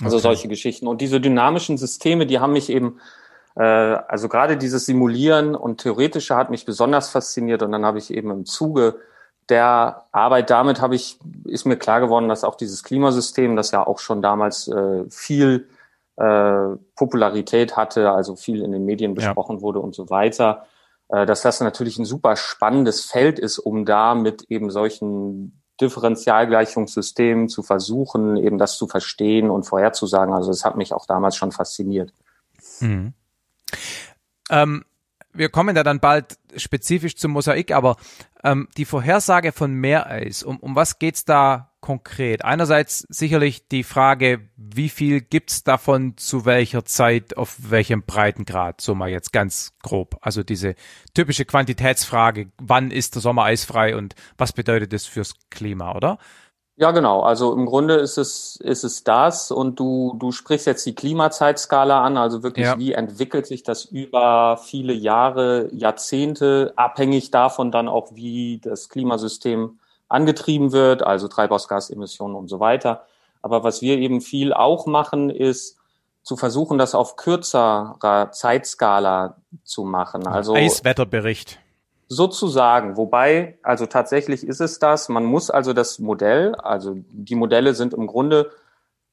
okay. 0.00 0.04
Also 0.04 0.18
solche 0.18 0.48
Geschichten. 0.48 0.86
Und 0.86 1.00
diese 1.00 1.20
dynamischen 1.20 1.78
Systeme, 1.78 2.26
die 2.26 2.40
haben 2.40 2.52
mich 2.52 2.70
eben, 2.70 2.98
äh, 3.54 3.62
also 3.62 4.28
gerade 4.28 4.56
dieses 4.56 4.84
Simulieren 4.84 5.54
und 5.54 5.80
Theoretische 5.80 6.36
hat 6.36 6.50
mich 6.50 6.66
besonders 6.66 7.08
fasziniert. 7.08 7.62
Und 7.62 7.72
dann 7.72 7.86
habe 7.86 7.98
ich 7.98 8.12
eben 8.12 8.30
im 8.30 8.44
Zuge 8.44 8.96
der 9.48 10.04
Arbeit 10.12 10.50
damit 10.50 10.80
habe 10.80 10.94
ich, 10.94 11.18
ist 11.44 11.64
mir 11.64 11.76
klar 11.76 12.00
geworden, 12.00 12.28
dass 12.28 12.44
auch 12.44 12.54
dieses 12.54 12.84
Klimasystem, 12.84 13.56
das 13.56 13.70
ja 13.70 13.86
auch 13.86 13.98
schon 13.98 14.20
damals 14.20 14.68
äh, 14.68 15.04
viel 15.08 15.68
äh, 16.18 16.76
Popularität 16.96 17.76
hatte, 17.76 18.10
also 18.10 18.34
viel 18.34 18.62
in 18.62 18.72
den 18.72 18.84
Medien 18.84 19.14
besprochen 19.14 19.56
ja. 19.56 19.62
wurde 19.62 19.80
und 19.80 19.94
so 19.94 20.10
weiter, 20.10 20.66
äh, 21.08 21.26
dass 21.26 21.42
das 21.42 21.60
natürlich 21.60 21.98
ein 21.98 22.04
super 22.04 22.36
spannendes 22.36 23.04
Feld 23.04 23.38
ist, 23.38 23.58
um 23.58 23.84
da 23.84 24.14
mit 24.14 24.44
eben 24.48 24.70
solchen 24.70 25.62
Differentialgleichungssystemen 25.80 27.48
zu 27.48 27.62
versuchen, 27.62 28.36
eben 28.36 28.58
das 28.58 28.76
zu 28.76 28.88
verstehen 28.88 29.48
und 29.48 29.62
vorherzusagen. 29.62 30.34
Also 30.34 30.50
es 30.50 30.64
hat 30.64 30.76
mich 30.76 30.92
auch 30.92 31.06
damals 31.06 31.36
schon 31.36 31.52
fasziniert. 31.52 32.12
Mhm. 32.80 33.12
Ähm, 34.50 34.84
wir 35.32 35.50
kommen 35.50 35.76
ja 35.76 35.84
dann 35.84 36.00
bald 36.00 36.36
spezifisch 36.56 37.16
zum 37.16 37.30
Mosaik, 37.30 37.70
aber 37.70 37.96
ähm, 38.42 38.68
die 38.76 38.84
Vorhersage 38.84 39.52
von 39.52 39.72
Meereis, 39.72 40.42
um, 40.42 40.58
um 40.58 40.74
was 40.74 40.98
geht's 40.98 41.24
da 41.24 41.67
konkret? 41.88 42.44
Einerseits 42.44 43.06
sicherlich 43.08 43.66
die 43.66 43.82
Frage, 43.82 44.50
wie 44.58 44.90
viel 44.90 45.22
gibt's 45.22 45.64
davon 45.64 46.18
zu 46.18 46.44
welcher 46.44 46.84
Zeit, 46.84 47.38
auf 47.38 47.56
welchem 47.70 48.02
Breitengrad, 48.02 48.82
so 48.82 48.94
mal 48.94 49.08
jetzt 49.08 49.32
ganz 49.32 49.72
grob. 49.82 50.18
Also 50.20 50.42
diese 50.42 50.74
typische 51.14 51.46
Quantitätsfrage, 51.46 52.52
wann 52.58 52.90
ist 52.90 53.14
der 53.14 53.22
Sommer 53.22 53.44
eisfrei 53.44 53.96
und 53.96 54.14
was 54.36 54.52
bedeutet 54.52 54.92
das 54.92 55.06
fürs 55.06 55.32
Klima, 55.48 55.96
oder? 55.96 56.18
Ja, 56.76 56.90
genau. 56.90 57.22
Also 57.22 57.54
im 57.54 57.64
Grunde 57.64 57.94
ist 57.94 58.18
es, 58.18 58.56
ist 58.56 58.84
es 58.84 59.02
das 59.02 59.50
und 59.50 59.80
du, 59.80 60.14
du 60.18 60.30
sprichst 60.30 60.66
jetzt 60.66 60.84
die 60.84 60.94
Klimazeitskala 60.94 62.04
an, 62.04 62.18
also 62.18 62.42
wirklich, 62.42 62.66
ja. 62.66 62.78
wie 62.78 62.92
entwickelt 62.92 63.46
sich 63.46 63.62
das 63.62 63.86
über 63.86 64.60
viele 64.62 64.92
Jahre, 64.92 65.70
Jahrzehnte, 65.72 66.74
abhängig 66.76 67.30
davon 67.30 67.70
dann 67.70 67.88
auch, 67.88 68.14
wie 68.14 68.60
das 68.62 68.90
Klimasystem 68.90 69.78
angetrieben 70.08 70.72
wird, 70.72 71.02
also 71.02 71.28
Treibhausgasemissionen 71.28 72.36
und 72.36 72.48
so 72.48 72.60
weiter. 72.60 73.04
Aber 73.42 73.62
was 73.64 73.82
wir 73.82 73.98
eben 73.98 74.20
viel 74.20 74.52
auch 74.52 74.86
machen, 74.86 75.30
ist 75.30 75.78
zu 76.22 76.36
versuchen, 76.36 76.78
das 76.78 76.94
auf 76.94 77.16
kürzerer 77.16 78.30
Zeitskala 78.32 79.36
zu 79.64 79.84
machen. 79.84 80.26
Also 80.26 80.54
Eiswetterbericht. 80.54 81.58
Sozusagen, 82.08 82.96
wobei, 82.96 83.58
also 83.62 83.86
tatsächlich 83.86 84.46
ist 84.46 84.60
es 84.60 84.78
das. 84.78 85.08
Man 85.08 85.24
muss 85.24 85.50
also 85.50 85.72
das 85.72 85.98
Modell, 85.98 86.54
also 86.54 86.96
die 87.10 87.34
Modelle 87.34 87.74
sind 87.74 87.92
im 87.94 88.06
Grunde 88.06 88.50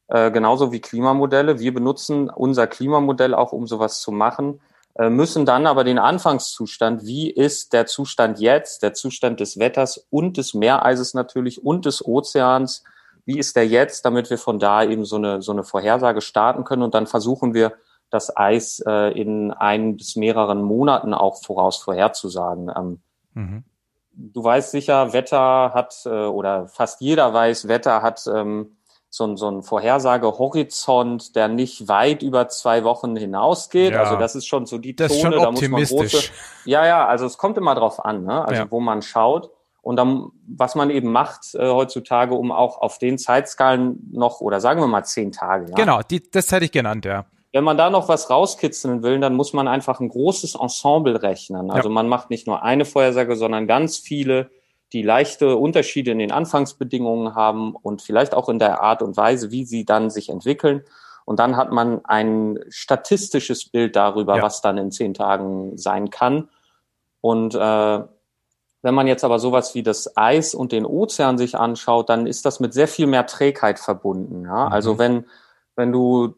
äh, 0.08 0.32
genauso 0.32 0.72
wie 0.72 0.80
Klimamodelle. 0.80 1.60
Wir 1.60 1.74
benutzen 1.74 2.30
unser 2.30 2.68
Klimamodell 2.68 3.34
auch, 3.34 3.52
um 3.52 3.68
sowas 3.68 4.02
zu 4.02 4.12
machen. 4.12 4.62
Äh, 4.96 5.10
müssen 5.10 5.46
dann 5.46 5.68
aber 5.68 5.84
den 5.84 6.00
Anfangszustand, 6.00 7.06
wie 7.06 7.30
ist 7.30 7.74
der 7.74 7.86
Zustand 7.86 8.40
jetzt, 8.40 8.84
der 8.84 8.94
Zustand 8.94 9.40
des 9.40 9.60
Wetters 9.60 10.08
und 10.10 10.38
des 10.38 10.54
Meereises 10.54 11.14
natürlich 11.14 11.64
und 11.64 11.86
des 11.86 12.06
Ozeans, 12.06 12.84
wie 13.26 13.40
ist 13.40 13.56
der 13.56 13.68
jetzt, 13.68 14.06
damit 14.06 14.30
wir 14.30 14.38
von 14.38 14.60
da 14.60 14.84
eben 14.84 15.06
so 15.06 15.16
eine, 15.16 15.42
so 15.42 15.52
eine 15.52 15.64
Vorhersage 15.64 16.22
starten 16.22 16.64
können 16.64 16.84
und 16.84 16.94
dann 16.94 17.08
versuchen 17.08 17.54
wir, 17.54 17.74
das 18.10 18.36
Eis 18.36 18.84
äh, 18.86 19.20
in 19.20 19.52
ein 19.52 19.98
bis 19.98 20.16
mehreren 20.16 20.62
Monaten 20.62 21.14
auch 21.14 21.44
voraus 21.44 21.78
vorherzusagen. 21.78 22.72
Ähm, 22.76 23.00
mhm. 23.34 23.64
Du 24.12 24.44
weißt 24.44 24.72
sicher, 24.72 25.12
Wetter 25.12 25.74
hat, 25.74 26.04
äh, 26.06 26.10
oder 26.10 26.68
fast 26.68 27.02
jeder 27.02 27.34
weiß, 27.34 27.68
Wetter 27.68 28.02
hat 28.02 28.26
ähm, 28.34 28.78
so, 29.16 29.34
so 29.38 29.48
einen 29.48 29.64
Vorhersagehorizont, 29.64 31.38
der 31.38 31.48
nicht 31.48 31.88
weit 31.88 32.22
über 32.22 32.50
zwei 32.50 32.84
Wochen 32.84 33.16
hinausgeht. 33.16 33.94
Ja, 33.94 34.02
also 34.02 34.18
das 34.18 34.36
ist 34.36 34.46
schon 34.46 34.66
so 34.66 34.78
die 34.78 34.94
Zone, 34.94 35.38
da 35.38 35.52
muss 35.52 35.68
man 35.70 35.84
große. 35.84 36.32
Ja, 36.66 36.86
ja, 36.86 37.08
also 37.08 37.26
es 37.26 37.38
kommt 37.38 37.58
immer 37.58 37.76
drauf 37.76 38.04
an, 38.04 38.26
ne? 38.26 38.46
Also 38.46 38.64
ja. 38.64 38.72
wo 38.72 38.82
man 38.82 39.02
schaut. 39.02 39.52
Und 39.82 39.96
dann, 39.96 40.32
was 40.48 40.76
man 40.76 40.90
eben 40.90 41.14
macht 41.14 41.56
äh, 41.56 41.70
heutzutage, 41.70 42.36
um 42.36 42.52
auch 42.52 42.82
auf 42.82 42.98
den 42.98 43.18
Zeitskalen 43.18 44.10
noch, 44.12 44.42
oder 44.42 44.60
sagen 44.60 44.82
wir 44.82 44.88
mal 44.88 45.04
zehn 45.04 45.32
Tage. 45.32 45.70
Ja? 45.70 45.76
Genau, 45.76 46.02
die, 46.02 46.30
das 46.30 46.52
hätte 46.52 46.66
ich 46.66 46.72
genannt, 46.72 47.06
ja. 47.06 47.26
Wenn 47.54 47.64
man 47.64 47.78
da 47.78 47.90
noch 47.90 48.10
was 48.10 48.30
rauskitzeln 48.30 49.02
will, 49.02 49.20
dann 49.22 49.36
muss 49.36 49.54
man 49.54 49.70
einfach 49.70 50.02
ein 50.02 50.10
großes 50.10 50.56
Ensemble 50.56 51.22
rechnen. 51.22 51.72
Also 51.72 51.88
ja. 51.88 51.94
man 51.94 52.10
macht 52.10 52.30
nicht 52.32 52.48
nur 52.48 52.64
eine 52.64 52.84
Vorhersage, 52.84 53.38
sondern 53.38 53.66
ganz 53.66 53.98
viele, 53.98 54.50
die 54.96 55.02
leichte 55.02 55.58
Unterschiede 55.58 56.12
in 56.12 56.20
den 56.20 56.32
Anfangsbedingungen 56.32 57.36
haben 57.36 57.76
und 57.76 58.02
vielleicht 58.02 58.34
auch 58.34 58.48
in 58.48 58.60
der 58.60 58.82
Art 58.82 59.02
und 59.02 59.18
Weise, 59.18 59.52
wie 59.52 59.66
sie 59.66 59.84
dann 59.84 60.10
sich 60.10 60.30
entwickeln. 60.30 60.84
Und 61.26 61.40
dann 61.40 61.58
hat 61.58 61.70
man 61.70 62.06
ein 62.06 62.60
statistisches 62.70 63.70
Bild 63.70 63.98
darüber, 63.98 64.38
ja. 64.38 64.42
was 64.42 64.62
dann 64.62 64.78
in 64.78 64.92
zehn 64.92 65.14
Tagen 65.14 65.78
sein 65.78 66.12
kann. 66.12 66.48
Und 67.20 67.56
äh, 67.56 68.04
wenn 68.84 68.94
man 68.94 69.08
jetzt 69.08 69.26
aber 69.26 69.38
sowas 69.38 69.76
wie 69.76 69.84
das 69.84 70.16
Eis 70.16 70.56
und 70.56 70.72
den 70.72 70.86
Ozean 70.86 71.38
sich 71.38 71.58
anschaut, 71.58 72.08
dann 72.08 72.26
ist 72.26 72.46
das 72.46 72.62
mit 72.62 72.74
sehr 72.74 72.88
viel 72.88 73.08
mehr 73.08 73.26
Trägheit 73.26 73.80
verbunden. 73.80 74.46
Ja? 74.46 74.68
Mhm. 74.68 74.72
Also 74.72 74.98
wenn, 74.98 75.26
wenn 75.76 75.92
du 75.92 76.36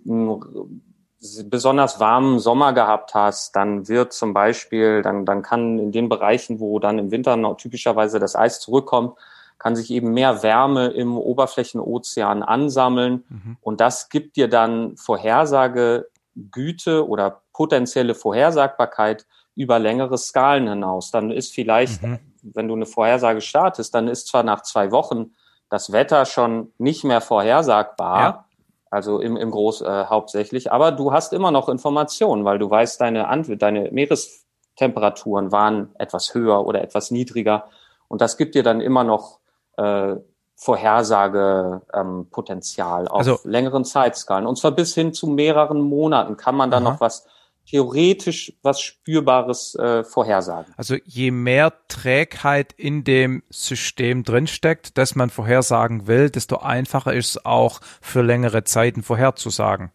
besonders 1.46 2.00
warmen 2.00 2.40
Sommer 2.40 2.74
gehabt 2.74 3.16
hast, 3.16 3.56
dann 3.56 3.88
wird 3.88 4.14
zum 4.14 4.34
Beispiel, 4.34 5.02
dann, 5.02 5.26
dann 5.26 5.42
kann 5.42 5.80
in 5.80 5.92
den 5.92 6.10
Bereichen, 6.10 6.60
wo 6.60 6.78
dann 6.80 7.00
im 7.00 7.10
Winter 7.12 7.38
noch 7.38 7.58
typischerweise 7.58 8.20
das 8.20 8.36
Eis 8.36 8.60
zurückkommt, 8.60 9.18
kann 9.58 9.76
sich 9.76 9.90
eben 9.90 10.14
mehr 10.14 10.44
Wärme 10.44 10.88
im 10.88 11.18
Oberflächenozean 11.18 12.44
ansammeln. 12.44 13.24
Mhm. 13.30 13.58
Und 13.62 13.82
das 13.82 14.10
gibt 14.10 14.36
dir 14.36 14.48
dann 14.48 14.96
Vorhersagegüte 14.98 17.08
oder 17.08 17.42
potenzielle 17.52 18.14
Vorhersagbarkeit 18.14 19.26
über 19.56 19.80
längere 19.80 20.20
Skalen 20.20 20.68
hinaus. 20.68 21.10
Dann 21.10 21.32
ist 21.32 21.52
vielleicht, 21.52 22.04
mhm. 22.04 22.20
wenn 22.44 22.68
du 22.68 22.76
eine 22.76 22.86
Vorhersage 22.86 23.42
startest, 23.42 23.96
dann 23.96 24.08
ist 24.08 24.28
zwar 24.28 24.44
nach 24.44 24.62
zwei 24.62 24.92
Wochen 24.92 25.32
das 25.70 25.92
Wetter 25.92 26.26
schon 26.26 26.72
nicht 26.78 27.04
mehr 27.04 27.22
vorhersagbar, 27.22 28.22
ja 28.22 28.46
also 28.91 29.19
im, 29.19 29.38
im 29.38 29.51
Groß 29.51 29.82
äh, 29.82 30.06
hauptsächlich. 30.06 30.72
Aber 30.72 30.91
du 30.91 31.11
hast 31.11 31.33
immer 31.33 31.51
noch 31.51 31.69
Informationen, 31.69 32.45
weil 32.45 32.59
du 32.59 32.69
weißt, 32.69 33.01
deine, 33.01 33.27
Ant 33.27 33.49
deine 33.61 33.91
Meerestemperaturen 33.91 35.51
waren 35.51 35.90
etwas 35.98 36.33
höher 36.33 36.66
oder 36.66 36.82
etwas 36.82 37.11
niedriger. 37.11 37.66
Und 38.07 38.22
das 38.22 38.38
gibt 38.38 38.56
dir 38.56 38.64
dann 38.64 38.80
immer 38.82 39.03
noch 39.03 39.40
äh, 39.77 40.16
Vorhersagepotenzial 40.56 43.03
ähm, 43.03 43.09
auf 43.09 43.19
also, 43.19 43.38
längeren 43.43 43.85
Zeitskalen. 43.85 44.48
Und 44.48 44.57
zwar 44.57 44.72
bis 44.72 44.95
hin 44.95 45.14
zu 45.14 45.27
mehreren 45.27 45.82
Monaten 45.82 46.35
kann 46.35 46.56
man 46.56 46.72
da 46.72 46.80
noch 46.80 46.99
was 46.99 47.27
theoretisch 47.70 48.54
was 48.64 48.80
Spürbares 48.80 49.76
äh, 49.76 50.04
vorhersagen. 50.04 50.74
Also 50.78 50.96
je 51.04 51.32
mehr 51.32 51.74
Trägheit 51.90 52.74
in 52.74 53.04
dem 53.04 53.44
System 53.50 54.24
drinsteckt, 54.24 54.98
das 54.98 55.16
man 55.16 55.30
vorhersagen 55.30 56.08
will, 56.08 56.30
desto 56.30 56.58
einfacher 56.58 57.14
ist 57.14 57.30
es 57.32 57.46
auch 57.46 57.82
für 58.02 58.22
längere 58.22 58.64
Zeiten 58.64 59.04
vorherzusagen. 59.04 59.92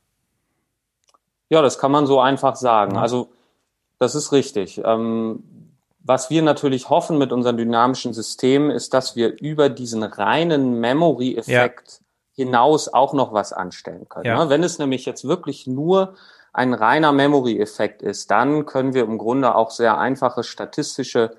Ja, 1.48 1.62
das 1.62 1.78
kann 1.78 1.92
man 1.92 2.06
so 2.06 2.20
einfach 2.20 2.56
sagen. 2.56 2.96
Also 2.96 3.30
das 3.98 4.14
ist 4.14 4.32
richtig. 4.32 4.80
Ähm, 4.84 5.42
was 6.00 6.30
wir 6.30 6.42
natürlich 6.42 6.90
hoffen 6.90 7.16
mit 7.16 7.32
unseren 7.32 7.56
dynamischen 7.56 8.12
Systemen, 8.12 8.70
ist, 8.70 8.92
dass 8.92 9.16
wir 9.16 9.40
über 9.40 9.68
diesen 9.68 10.02
reinen 10.02 10.80
Memory-Effekt 10.80 12.00
ja. 12.34 12.44
hinaus 12.44 12.88
auch 12.92 13.12
noch 13.14 13.32
was 13.32 13.52
anstellen 13.52 14.08
können. 14.08 14.26
Ja. 14.26 14.44
Ne? 14.44 14.50
Wenn 14.50 14.62
es 14.62 14.78
nämlich 14.78 15.06
jetzt 15.06 15.26
wirklich 15.26 15.66
nur 15.66 16.14
ein 16.52 16.74
reiner 16.74 17.12
Memory-Effekt 17.12 18.02
ist, 18.02 18.30
dann 18.30 18.66
können 18.66 18.94
wir 18.94 19.04
im 19.04 19.18
Grunde 19.18 19.54
auch 19.54 19.70
sehr 19.70 19.98
einfache 19.98 20.42
statistische 20.42 21.36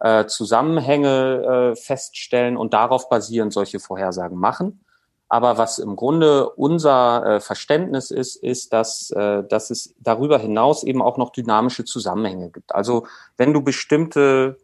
äh, 0.00 0.26
Zusammenhänge 0.26 1.72
äh, 1.72 1.76
feststellen 1.76 2.56
und 2.56 2.74
darauf 2.74 3.08
basierend 3.08 3.52
solche 3.52 3.78
Vorhersagen 3.78 4.38
machen. 4.38 4.84
Aber 5.28 5.58
was 5.58 5.78
im 5.78 5.96
Grunde 5.96 6.50
unser 6.50 7.26
äh, 7.26 7.40
Verständnis 7.40 8.10
ist, 8.10 8.36
ist, 8.36 8.72
dass, 8.72 9.10
äh, 9.10 9.42
dass 9.44 9.70
es 9.70 9.94
darüber 9.98 10.38
hinaus 10.38 10.82
eben 10.84 11.02
auch 11.02 11.16
noch 11.16 11.30
dynamische 11.30 11.84
Zusammenhänge 11.84 12.50
gibt. 12.50 12.74
Also 12.74 13.06
wenn 13.36 13.52
du 13.52 13.62
bestimmte 13.62 14.58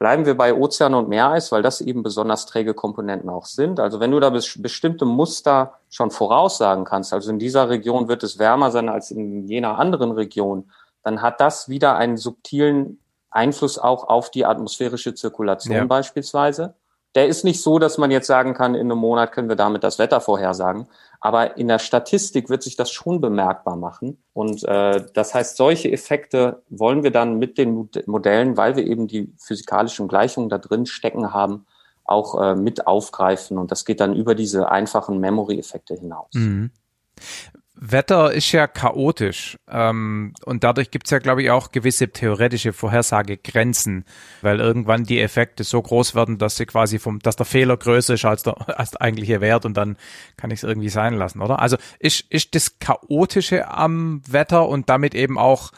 Bleiben 0.00 0.24
wir 0.24 0.34
bei 0.34 0.54
Ozean 0.54 0.94
und 0.94 1.10
Meereis, 1.10 1.52
weil 1.52 1.60
das 1.60 1.82
eben 1.82 2.02
besonders 2.02 2.46
träge 2.46 2.72
Komponenten 2.72 3.28
auch 3.28 3.44
sind. 3.44 3.78
Also 3.78 4.00
wenn 4.00 4.10
du 4.10 4.18
da 4.18 4.30
bestimmte 4.30 5.04
Muster 5.04 5.74
schon 5.90 6.10
voraussagen 6.10 6.86
kannst, 6.86 7.12
also 7.12 7.30
in 7.30 7.38
dieser 7.38 7.68
Region 7.68 8.08
wird 8.08 8.22
es 8.22 8.38
wärmer 8.38 8.70
sein 8.70 8.88
als 8.88 9.10
in 9.10 9.46
jener 9.46 9.78
anderen 9.78 10.12
Region, 10.12 10.70
dann 11.02 11.20
hat 11.20 11.38
das 11.42 11.68
wieder 11.68 11.96
einen 11.96 12.16
subtilen 12.16 12.98
Einfluss 13.30 13.78
auch 13.78 14.08
auf 14.08 14.30
die 14.30 14.46
atmosphärische 14.46 15.14
Zirkulation 15.14 15.76
ja. 15.76 15.84
beispielsweise 15.84 16.74
der 17.14 17.26
ist 17.26 17.44
nicht 17.44 17.60
so, 17.60 17.78
dass 17.78 17.98
man 17.98 18.10
jetzt 18.10 18.26
sagen 18.26 18.54
kann, 18.54 18.74
in 18.74 18.90
einem 18.90 18.98
Monat 18.98 19.32
können 19.32 19.48
wir 19.48 19.56
damit 19.56 19.82
das 19.82 19.98
Wetter 19.98 20.20
vorhersagen. 20.20 20.86
Aber 21.20 21.58
in 21.58 21.68
der 21.68 21.78
Statistik 21.78 22.48
wird 22.48 22.62
sich 22.62 22.76
das 22.76 22.90
schon 22.90 23.20
bemerkbar 23.20 23.76
machen. 23.76 24.22
Und 24.32 24.64
äh, 24.64 25.04
das 25.12 25.34
heißt, 25.34 25.56
solche 25.56 25.92
Effekte 25.92 26.62
wollen 26.70 27.02
wir 27.02 27.10
dann 27.10 27.38
mit 27.38 27.58
den 27.58 27.90
Modellen, 28.06 28.56
weil 28.56 28.76
wir 28.76 28.86
eben 28.86 29.06
die 29.06 29.32
physikalischen 29.38 30.08
Gleichungen 30.08 30.48
da 30.48 30.56
drin 30.56 30.86
stecken 30.86 31.34
haben, 31.34 31.66
auch 32.04 32.40
äh, 32.40 32.54
mit 32.56 32.86
aufgreifen. 32.86 33.58
Und 33.58 33.70
das 33.70 33.84
geht 33.84 34.00
dann 34.00 34.16
über 34.16 34.34
diese 34.34 34.70
einfachen 34.70 35.20
Memory-Effekte 35.20 35.94
hinaus. 35.94 36.32
Mhm. 36.32 36.70
Wetter 37.82 38.30
ist 38.34 38.52
ja 38.52 38.66
chaotisch 38.66 39.58
ähm, 39.66 40.34
und 40.44 40.64
dadurch 40.64 40.90
gibt 40.90 41.06
es 41.06 41.12
ja, 41.12 41.18
glaube 41.18 41.42
ich, 41.42 41.50
auch 41.50 41.72
gewisse 41.72 42.08
theoretische 42.08 42.74
Vorhersagegrenzen, 42.74 44.04
weil 44.42 44.60
irgendwann 44.60 45.04
die 45.04 45.18
Effekte 45.18 45.64
so 45.64 45.80
groß 45.80 46.14
werden, 46.14 46.36
dass 46.36 46.56
sie 46.56 46.66
quasi 46.66 46.98
vom, 46.98 47.20
dass 47.20 47.36
der 47.36 47.46
Fehler 47.46 47.78
größer 47.78 48.14
ist 48.14 48.26
als 48.26 48.42
der, 48.42 48.68
als 48.78 48.90
der 48.90 49.00
eigentliche 49.00 49.40
Wert 49.40 49.64
und 49.64 49.78
dann 49.78 49.96
kann 50.36 50.50
ich 50.50 50.58
es 50.58 50.62
irgendwie 50.62 50.90
sein 50.90 51.14
lassen, 51.14 51.40
oder? 51.40 51.58
Also 51.60 51.78
ist, 51.98 52.26
ist 52.28 52.54
das 52.54 52.78
Chaotische 52.80 53.68
am 53.68 54.20
Wetter 54.30 54.68
und 54.68 54.90
damit 54.90 55.14
eben 55.14 55.38
auch 55.38 55.72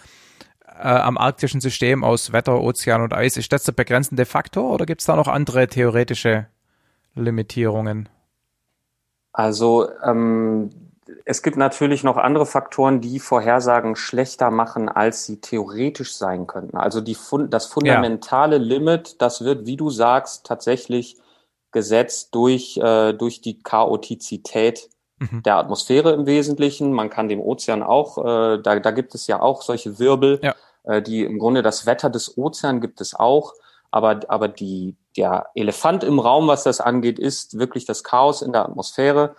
äh, 0.66 0.88
am 0.88 1.16
arktischen 1.16 1.60
System 1.60 2.02
aus 2.02 2.32
Wetter, 2.32 2.60
Ozean 2.60 3.02
und 3.02 3.14
Eis, 3.14 3.36
ist 3.36 3.52
das 3.52 3.62
der 3.62 3.72
begrenzende 3.72 4.24
Faktor 4.24 4.72
oder 4.72 4.86
gibt 4.86 5.02
es 5.02 5.06
da 5.06 5.14
noch 5.14 5.28
andere 5.28 5.68
theoretische 5.68 6.48
Limitierungen? 7.14 8.08
Also 9.32 9.88
ähm, 10.04 10.70
es 11.24 11.42
gibt 11.42 11.56
natürlich 11.56 12.04
noch 12.04 12.16
andere 12.16 12.46
Faktoren, 12.46 13.00
die 13.00 13.18
Vorhersagen 13.18 13.96
schlechter 13.96 14.50
machen, 14.50 14.88
als 14.88 15.26
sie 15.26 15.40
theoretisch 15.40 16.14
sein 16.14 16.46
könnten. 16.46 16.76
Also 16.76 17.00
die, 17.00 17.16
das 17.48 17.66
fundamentale 17.66 18.56
ja. 18.56 18.62
Limit, 18.62 19.20
das 19.20 19.44
wird, 19.44 19.66
wie 19.66 19.76
du 19.76 19.90
sagst, 19.90 20.46
tatsächlich 20.46 21.16
gesetzt 21.72 22.34
durch, 22.34 22.76
äh, 22.76 23.12
durch 23.14 23.40
die 23.40 23.62
Chaotizität 23.62 24.88
mhm. 25.18 25.42
der 25.42 25.56
Atmosphäre 25.56 26.12
im 26.12 26.26
Wesentlichen. 26.26 26.92
Man 26.92 27.10
kann 27.10 27.28
dem 27.28 27.40
Ozean 27.40 27.82
auch, 27.82 28.18
äh, 28.18 28.58
da, 28.62 28.78
da 28.78 28.90
gibt 28.90 29.14
es 29.14 29.26
ja 29.26 29.40
auch 29.40 29.62
solche 29.62 29.98
Wirbel, 29.98 30.40
ja. 30.42 30.54
äh, 30.84 31.02
die 31.02 31.24
im 31.24 31.38
Grunde 31.38 31.62
das 31.62 31.86
Wetter 31.86 32.10
des 32.10 32.36
Ozeans 32.36 32.80
gibt 32.80 33.00
es 33.00 33.14
auch. 33.14 33.54
Aber, 33.90 34.20
aber 34.28 34.48
die, 34.48 34.96
der 35.16 35.48
Elefant 35.54 36.02
im 36.04 36.18
Raum, 36.18 36.48
was 36.48 36.64
das 36.64 36.80
angeht, 36.80 37.18
ist 37.18 37.58
wirklich 37.58 37.84
das 37.84 38.04
Chaos 38.04 38.40
in 38.40 38.52
der 38.52 38.64
Atmosphäre. 38.64 39.34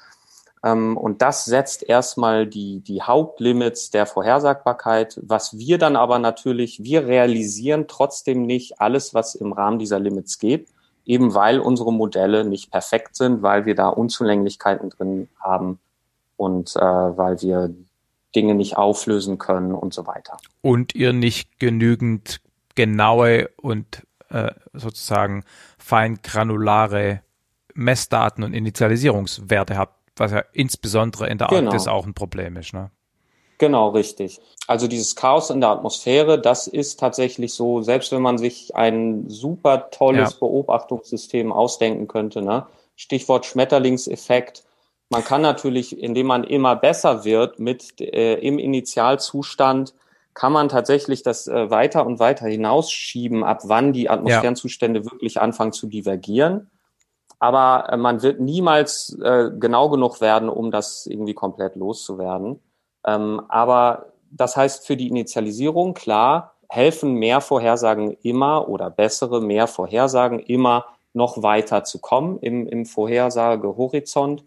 Ähm, 0.64 0.98
und 0.98 1.22
das 1.22 1.46
setzt 1.46 1.84
erstmal 1.84 2.48
die, 2.48 2.80
die 2.80 3.02
Hauptlimits 3.02 3.92
der 3.92 4.06
Vorhersagbarkeit. 4.06 5.20
Was 5.22 5.58
wir 5.58 5.78
dann 5.78 5.96
aber 5.96 6.20
natürlich, 6.20 6.84
wir 6.84 7.06
realisieren 7.08 7.88
trotzdem 7.88 8.44
nicht 8.46 8.80
alles, 8.80 9.14
was 9.14 9.36
im 9.36 9.52
Rahmen 9.52 9.78
dieser 9.78 10.00
Limits 10.00 10.40
geht, 10.40 10.70
eben 11.06 11.34
weil 11.34 11.60
unsere 11.60 11.92
Modelle 11.92 12.46
nicht 12.46 12.72
perfekt 12.72 13.16
sind, 13.16 13.42
weil 13.42 13.66
wir 13.66 13.76
da 13.76 13.90
Unzulänglichkeiten 13.90 14.90
drin 14.90 15.28
haben 15.40 15.80
und 16.38 16.76
äh, 16.78 16.80
weil 16.80 17.42
wir 17.42 17.74
Dinge 18.36 18.56
nicht 18.56 18.78
auflösen 18.78 19.38
können 19.38 19.74
und 19.74 19.94
so 19.94 20.08
weiter. 20.08 20.38
Und 20.62 20.96
ihr 20.96 21.14
nicht 21.14 21.60
genügend 21.60 22.42
genaue 22.76 23.50
und 23.62 24.08
äh, 24.30 24.52
sozusagen 24.74 25.44
fein 25.78 26.20
granulare 26.24 27.22
Messdaten 27.76 28.44
und 28.44 28.54
Initialisierungswerte 28.54 29.78
habt 29.78 30.03
was 30.16 30.32
ja 30.32 30.44
insbesondere 30.54 31.28
in 31.28 31.38
der 31.38 31.48
genau. 31.48 31.72
Arktis 31.72 31.88
auch 31.88 32.06
ein 32.06 32.14
Problem 32.14 32.58
ist. 32.58 32.74
Ne? 32.74 32.92
Genau, 33.58 33.90
richtig. 33.90 34.42
Also 34.68 34.88
dieses 34.88 35.16
Chaos 35.16 35.50
in 35.50 35.62
der 35.62 35.70
Atmosphäre, 35.70 36.40
das 36.40 36.68
ist 36.68 37.00
tatsächlich 37.00 37.54
so, 37.54 37.82
selbst 37.82 38.12
wenn 38.12 38.22
man 38.22 38.38
sich 38.38 38.76
ein 38.76 39.30
super 39.30 39.90
tolles 39.90 40.32
ja. 40.34 40.38
Beobachtungssystem 40.40 41.52
ausdenken 41.52 42.08
könnte, 42.08 42.42
ne? 42.42 42.66
Stichwort 42.96 43.46
Schmetterlingseffekt. 43.46 44.64
Man 45.10 45.24
kann 45.24 45.42
natürlich, 45.42 45.98
indem 45.98 46.28
man 46.28 46.44
immer 46.44 46.76
besser 46.76 47.26
wird 47.26 47.60
mit 47.60 48.00
äh, 48.02 48.36
im 48.36 48.60
Initialzustand, 48.60 49.94
kann 50.34 50.52
man 50.52 50.70
tatsächlich 50.70 51.24
das 51.24 51.48
äh, 51.48 51.70
weiter 51.70 52.06
und 52.06 52.20
weiter 52.20 52.48
hinausschieben, 52.48 53.44
ab 53.44 53.62
wann 53.64 53.94
die 53.94 54.10
Atmosphärenzustände 54.10 55.02
ja. 55.02 55.06
wirklich 55.06 55.40
anfangen 55.40 55.72
zu 55.72 55.88
divergieren. 55.88 56.72
Aber 57.44 57.92
äh, 57.92 57.98
man 57.98 58.22
wird 58.22 58.40
niemals 58.40 59.20
äh, 59.22 59.52
genau 59.60 59.90
genug 59.90 60.22
werden, 60.22 60.48
um 60.48 60.72
das 60.72 61.06
irgendwie 61.06 61.34
komplett 61.34 61.76
loszuwerden. 61.76 62.62
Ähm, 63.06 63.42
aber 63.50 64.14
das 64.32 64.56
heißt 64.56 64.88
für 64.88 64.96
die 64.96 65.10
Initialisierung, 65.10 65.94
klar, 65.94 66.54
helfen 66.70 67.16
mehr 67.16 67.42
Vorhersagen 67.42 68.16
immer 68.22 68.70
oder 68.70 68.90
bessere 68.90 69.42
mehr 69.42 69.68
Vorhersagen 69.68 70.40
immer 70.40 70.86
noch 71.12 71.44
weiter 71.44 71.84
zu 71.84 72.00
kommen 72.00 72.40
im, 72.40 72.66
im 72.66 72.86
Vorhersagehorizont. 72.86 74.46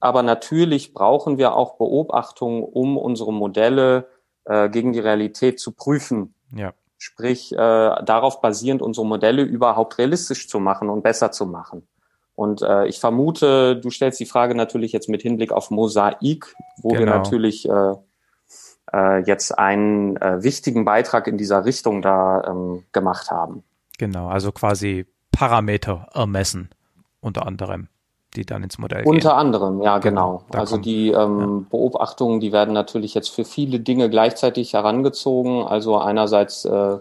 Aber 0.00 0.22
natürlich 0.22 0.94
brauchen 0.94 1.36
wir 1.36 1.54
auch 1.54 1.74
Beobachtungen, 1.74 2.62
um 2.62 2.96
unsere 2.96 3.34
Modelle 3.34 4.08
äh, 4.46 4.70
gegen 4.70 4.94
die 4.94 5.00
Realität 5.00 5.60
zu 5.60 5.72
prüfen. 5.72 6.32
Ja. 6.56 6.72
Sprich, 6.96 7.52
äh, 7.52 7.56
darauf 7.56 8.40
basierend 8.40 8.80
unsere 8.80 9.04
Modelle 9.04 9.42
überhaupt 9.42 9.98
realistisch 9.98 10.48
zu 10.48 10.58
machen 10.58 10.88
und 10.88 11.02
besser 11.02 11.32
zu 11.32 11.44
machen. 11.44 11.86
Und 12.40 12.62
äh, 12.62 12.86
ich 12.86 13.00
vermute, 13.00 13.76
du 13.76 13.90
stellst 13.90 14.18
die 14.18 14.24
Frage 14.24 14.54
natürlich 14.54 14.92
jetzt 14.92 15.10
mit 15.10 15.20
Hinblick 15.20 15.52
auf 15.52 15.70
Mosaik, 15.70 16.54
wo 16.78 16.88
genau. 16.88 17.00
wir 17.00 17.06
natürlich 17.06 17.68
äh, 17.68 17.92
äh, 18.94 19.18
jetzt 19.26 19.58
einen 19.58 20.16
äh, 20.16 20.42
wichtigen 20.42 20.86
Beitrag 20.86 21.26
in 21.26 21.36
dieser 21.36 21.66
Richtung 21.66 22.00
da 22.00 22.42
ähm, 22.48 22.84
gemacht 22.92 23.30
haben. 23.30 23.62
Genau, 23.98 24.28
also 24.28 24.52
quasi 24.52 25.04
Parameter 25.32 26.08
ermessen, 26.14 26.70
unter 27.20 27.46
anderem, 27.46 27.88
die 28.34 28.46
dann 28.46 28.62
ins 28.62 28.78
Modell 28.78 29.02
gehen. 29.02 29.12
Unter 29.12 29.36
anderem, 29.36 29.82
ja, 29.82 29.98
genau. 29.98 30.44
genau. 30.50 30.58
Also 30.58 30.78
die 30.78 31.08
ähm, 31.08 31.40
ja. 31.40 31.66
Beobachtungen, 31.68 32.40
die 32.40 32.52
werden 32.52 32.72
natürlich 32.72 33.12
jetzt 33.12 33.28
für 33.28 33.44
viele 33.44 33.80
Dinge 33.80 34.08
gleichzeitig 34.08 34.72
herangezogen. 34.72 35.62
Also 35.62 35.98
einerseits, 35.98 36.64
äh, 36.64 37.00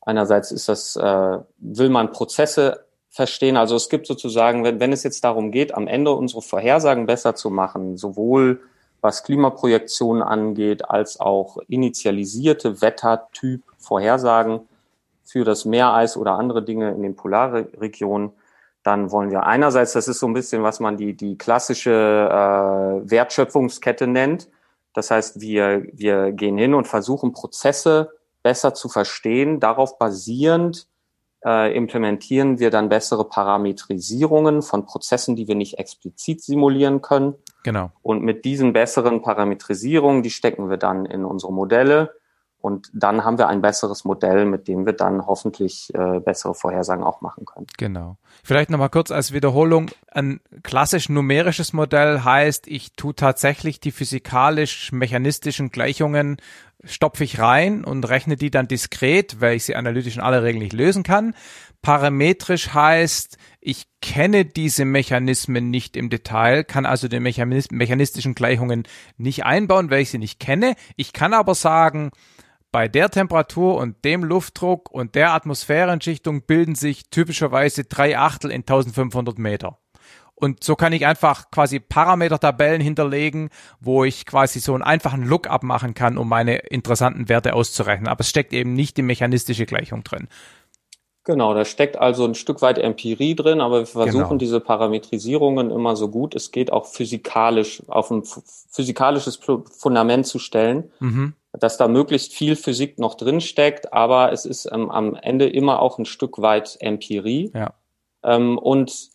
einerseits 0.00 0.52
ist 0.52 0.68
das, 0.68 0.94
äh, 0.94 1.38
will 1.58 1.88
man 1.88 2.12
Prozesse 2.12 2.84
verstehen. 3.10 3.56
Also 3.56 3.76
es 3.76 3.88
gibt 3.88 4.06
sozusagen, 4.06 4.64
wenn, 4.64 4.80
wenn 4.80 4.92
es 4.92 5.02
jetzt 5.02 5.24
darum 5.24 5.50
geht, 5.50 5.74
am 5.74 5.86
Ende 5.88 6.12
unsere 6.12 6.42
Vorhersagen 6.42 7.06
besser 7.06 7.34
zu 7.34 7.50
machen, 7.50 7.96
sowohl 7.96 8.60
was 9.00 9.24
Klimaprojektionen 9.24 10.22
angeht, 10.22 10.88
als 10.88 11.20
auch 11.20 11.58
initialisierte 11.68 12.80
Wettertyp-Vorhersagen 12.80 14.60
für 15.24 15.44
das 15.44 15.64
Meereis 15.64 16.16
oder 16.16 16.32
andere 16.32 16.62
Dinge 16.62 16.90
in 16.90 17.02
den 17.02 17.16
Polarregionen, 17.16 18.32
dann 18.82 19.10
wollen 19.10 19.30
wir 19.30 19.44
einerseits, 19.44 19.92
das 19.92 20.08
ist 20.08 20.20
so 20.20 20.26
ein 20.26 20.32
bisschen, 20.32 20.62
was 20.62 20.80
man 20.80 20.96
die, 20.96 21.14
die 21.14 21.36
klassische 21.36 21.90
äh, 21.90 23.10
Wertschöpfungskette 23.10 24.06
nennt. 24.06 24.48
Das 24.94 25.10
heißt, 25.10 25.40
wir, 25.40 25.86
wir 25.92 26.32
gehen 26.32 26.56
hin 26.56 26.74
und 26.74 26.88
versuchen 26.88 27.32
Prozesse 27.32 28.10
besser 28.42 28.72
zu 28.74 28.88
verstehen, 28.88 29.60
darauf 29.60 29.98
basierend 29.98 30.86
äh, 31.44 31.74
implementieren 31.74 32.58
wir 32.58 32.70
dann 32.70 32.88
bessere 32.88 33.24
Parametrisierungen 33.28 34.62
von 34.62 34.84
Prozessen, 34.84 35.36
die 35.36 35.48
wir 35.48 35.54
nicht 35.54 35.78
explizit 35.78 36.42
simulieren 36.42 37.00
können. 37.00 37.34
Genau. 37.62 37.90
Und 38.02 38.22
mit 38.22 38.44
diesen 38.44 38.72
besseren 38.72 39.22
Parametrisierungen, 39.22 40.22
die 40.22 40.30
stecken 40.30 40.70
wir 40.70 40.76
dann 40.76 41.06
in 41.06 41.24
unsere 41.24 41.52
Modelle. 41.52 42.14
Und 42.60 42.90
dann 42.92 43.24
haben 43.24 43.38
wir 43.38 43.48
ein 43.48 43.62
besseres 43.62 44.04
Modell, 44.04 44.44
mit 44.44 44.68
dem 44.68 44.86
wir 44.86 44.92
dann 44.92 45.26
hoffentlich 45.26 45.92
äh, 45.94 46.20
bessere 46.20 46.54
Vorhersagen 46.54 47.04
auch 47.04 47.20
machen 47.20 47.44
können. 47.44 47.66
Genau. 47.78 48.16
Vielleicht 48.44 48.70
nochmal 48.70 48.90
kurz 48.90 49.10
als 49.10 49.32
Wiederholung. 49.32 49.90
Ein 50.10 50.40
klassisch 50.62 51.08
numerisches 51.08 51.72
Modell 51.72 52.22
heißt, 52.24 52.66
ich 52.66 52.92
tue 52.92 53.14
tatsächlich 53.14 53.80
die 53.80 53.92
physikalisch-mechanistischen 53.92 55.70
Gleichungen 55.70 56.36
stopfe 56.84 57.24
ich 57.24 57.38
rein 57.38 57.84
und 57.84 58.08
rechne 58.08 58.36
die 58.36 58.50
dann 58.50 58.68
diskret, 58.68 59.40
weil 59.40 59.56
ich 59.56 59.64
sie 59.64 59.76
analytisch 59.76 60.16
in 60.16 60.22
aller 60.22 60.42
Regel 60.42 60.60
nicht 60.60 60.72
lösen 60.72 61.02
kann. 61.02 61.34
Parametrisch 61.82 62.72
heißt, 62.72 63.38
ich 63.60 63.86
kenne 64.00 64.44
diese 64.44 64.84
Mechanismen 64.84 65.70
nicht 65.70 65.96
im 65.96 66.10
Detail, 66.10 66.64
kann 66.64 66.86
also 66.86 67.08
die 67.08 67.20
mechanistischen 67.20 68.34
Gleichungen 68.34 68.84
nicht 69.16 69.44
einbauen, 69.44 69.90
weil 69.90 70.02
ich 70.02 70.10
sie 70.10 70.18
nicht 70.18 70.40
kenne. 70.40 70.74
Ich 70.96 71.12
kann 71.12 71.34
aber 71.34 71.54
sagen, 71.54 72.10
bei 72.72 72.88
der 72.88 73.10
Temperatur 73.10 73.76
und 73.76 74.04
dem 74.04 74.24
Luftdruck 74.24 74.90
und 74.90 75.14
der 75.14 75.32
Atmosphärenschichtung 75.32 76.42
bilden 76.42 76.74
sich 76.74 77.10
typischerweise 77.10 77.84
drei 77.84 78.18
Achtel 78.18 78.50
in 78.50 78.62
1500 78.62 79.38
Meter. 79.38 79.78
Und 80.34 80.64
so 80.64 80.74
kann 80.74 80.94
ich 80.94 81.04
einfach 81.04 81.50
quasi 81.50 81.80
Parametertabellen 81.80 82.80
hinterlegen, 82.80 83.50
wo 83.78 84.04
ich 84.04 84.24
quasi 84.24 84.58
so 84.58 84.72
einen 84.72 84.82
einfachen 84.82 85.24
Lookup 85.24 85.62
machen 85.62 85.92
kann, 85.92 86.16
um 86.16 86.28
meine 86.28 86.56
interessanten 86.56 87.28
Werte 87.28 87.52
auszurechnen. 87.52 88.08
Aber 88.08 88.20
es 88.20 88.30
steckt 88.30 88.54
eben 88.54 88.72
nicht 88.72 88.96
die 88.96 89.02
mechanistische 89.02 89.66
Gleichung 89.66 90.02
drin. 90.02 90.28
Genau, 91.24 91.52
da 91.52 91.66
steckt 91.66 91.98
also 91.98 92.24
ein 92.24 92.34
Stück 92.34 92.62
weit 92.62 92.78
Empirie 92.78 93.34
drin, 93.34 93.60
aber 93.60 93.80
wir 93.80 93.86
versuchen 93.86 94.22
genau. 94.24 94.36
diese 94.36 94.58
Parametrisierungen 94.58 95.70
immer 95.70 95.94
so 95.94 96.08
gut 96.08 96.34
es 96.34 96.50
geht 96.50 96.72
auch 96.72 96.86
physikalisch 96.86 97.82
auf 97.88 98.10
ein 98.10 98.22
physikalisches 98.70 99.38
Fundament 99.76 100.26
zu 100.26 100.38
stellen, 100.38 100.90
mhm. 100.98 101.34
Dass 101.52 101.76
da 101.76 101.88
möglichst 101.88 102.32
viel 102.32 102.56
Physik 102.56 102.98
noch 102.98 103.14
drin 103.14 103.40
steckt, 103.40 103.92
aber 103.92 104.32
es 104.32 104.44
ist 104.44 104.68
ähm, 104.72 104.90
am 104.90 105.16
Ende 105.16 105.48
immer 105.48 105.80
auch 105.82 105.98
ein 105.98 106.04
Stück 106.04 106.40
weit 106.40 106.76
Empirie. 106.80 107.50
Ja. 107.54 107.74
Ähm, 108.22 108.58
und 108.58 109.10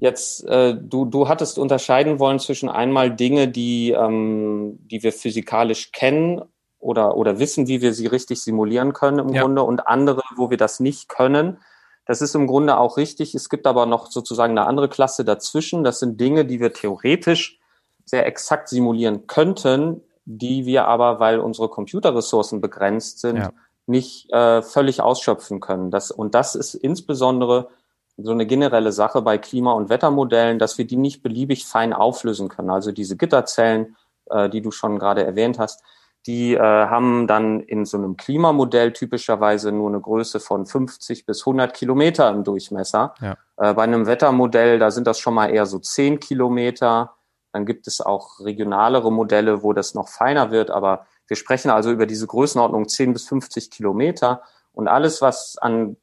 Jetzt, 0.00 0.48
äh, 0.48 0.74
du, 0.74 1.04
du 1.04 1.28
hattest 1.28 1.58
unterscheiden 1.58 2.18
wollen 2.18 2.38
zwischen 2.38 2.70
einmal 2.70 3.14
Dinge, 3.14 3.48
die, 3.48 3.90
ähm, 3.90 4.78
die 4.90 5.02
wir 5.02 5.12
physikalisch 5.12 5.92
kennen 5.92 6.40
oder, 6.78 7.18
oder 7.18 7.38
wissen, 7.38 7.68
wie 7.68 7.82
wir 7.82 7.92
sie 7.92 8.06
richtig 8.06 8.40
simulieren 8.40 8.94
können 8.94 9.18
im 9.18 9.28
ja. 9.34 9.42
Grunde 9.42 9.62
und 9.62 9.86
andere, 9.86 10.22
wo 10.36 10.48
wir 10.48 10.56
das 10.56 10.80
nicht 10.80 11.10
können. 11.10 11.58
Das 12.06 12.22
ist 12.22 12.34
im 12.34 12.46
Grunde 12.46 12.78
auch 12.78 12.96
richtig. 12.96 13.34
Es 13.34 13.50
gibt 13.50 13.66
aber 13.66 13.84
noch 13.84 14.10
sozusagen 14.10 14.56
eine 14.56 14.66
andere 14.66 14.88
Klasse 14.88 15.22
dazwischen. 15.22 15.84
Das 15.84 16.00
sind 16.00 16.18
Dinge, 16.18 16.46
die 16.46 16.60
wir 16.60 16.72
theoretisch 16.72 17.60
sehr 18.06 18.26
exakt 18.26 18.70
simulieren 18.70 19.26
könnten, 19.26 20.00
die 20.24 20.66
wir 20.66 20.86
aber, 20.86 21.20
weil 21.20 21.40
unsere 21.40 21.68
Computerressourcen 21.68 22.60
begrenzt 22.60 23.20
sind, 23.20 23.38
ja. 23.38 23.50
nicht 23.86 24.30
äh, 24.32 24.62
völlig 24.62 25.00
ausschöpfen 25.00 25.60
können. 25.60 25.90
Das, 25.90 26.10
und 26.10 26.34
das 26.34 26.54
ist 26.54 26.74
insbesondere 26.74 27.68
so 28.16 28.32
eine 28.32 28.46
generelle 28.46 28.92
Sache 28.92 29.22
bei 29.22 29.38
Klima- 29.38 29.72
und 29.72 29.88
Wettermodellen, 29.88 30.58
dass 30.58 30.78
wir 30.78 30.86
die 30.86 30.96
nicht 30.96 31.22
beliebig 31.22 31.66
fein 31.66 31.92
auflösen 31.92 32.48
können. 32.48 32.70
Also 32.70 32.92
diese 32.92 33.16
Gitterzellen, 33.16 33.96
äh, 34.30 34.48
die 34.48 34.60
du 34.60 34.70
schon 34.70 34.98
gerade 34.98 35.24
erwähnt 35.24 35.58
hast, 35.58 35.82
die 36.26 36.54
äh, 36.54 36.60
haben 36.60 37.26
dann 37.26 37.60
in 37.60 37.86
so 37.86 37.96
einem 37.96 38.16
Klimamodell 38.16 38.92
typischerweise 38.92 39.72
nur 39.72 39.88
eine 39.88 40.00
Größe 40.00 40.38
von 40.38 40.66
50 40.66 41.24
bis 41.24 41.42
100 41.42 41.74
Kilometer 41.74 42.28
im 42.30 42.44
Durchmesser. 42.44 43.14
Ja. 43.20 43.36
Äh, 43.56 43.74
bei 43.74 43.84
einem 43.84 44.06
Wettermodell, 44.06 44.78
da 44.78 44.90
sind 44.90 45.06
das 45.06 45.18
schon 45.18 45.34
mal 45.34 45.48
eher 45.48 45.64
so 45.64 45.78
10 45.78 46.20
Kilometer. 46.20 47.14
Dann 47.52 47.66
gibt 47.66 47.86
es 47.86 48.00
auch 48.00 48.40
regionalere 48.40 49.10
Modelle, 49.10 49.62
wo 49.62 49.72
das 49.72 49.94
noch 49.94 50.08
feiner 50.08 50.50
wird. 50.50 50.70
Aber 50.70 51.06
wir 51.26 51.36
sprechen 51.36 51.70
also 51.70 51.90
über 51.90 52.06
diese 52.06 52.26
Größenordnung 52.26 52.88
10 52.88 53.12
bis 53.12 53.26
50 53.28 53.70
Kilometer. 53.70 54.42
Und 54.72 54.88
alles, 54.88 55.20
was 55.20 55.58
an 55.58 55.96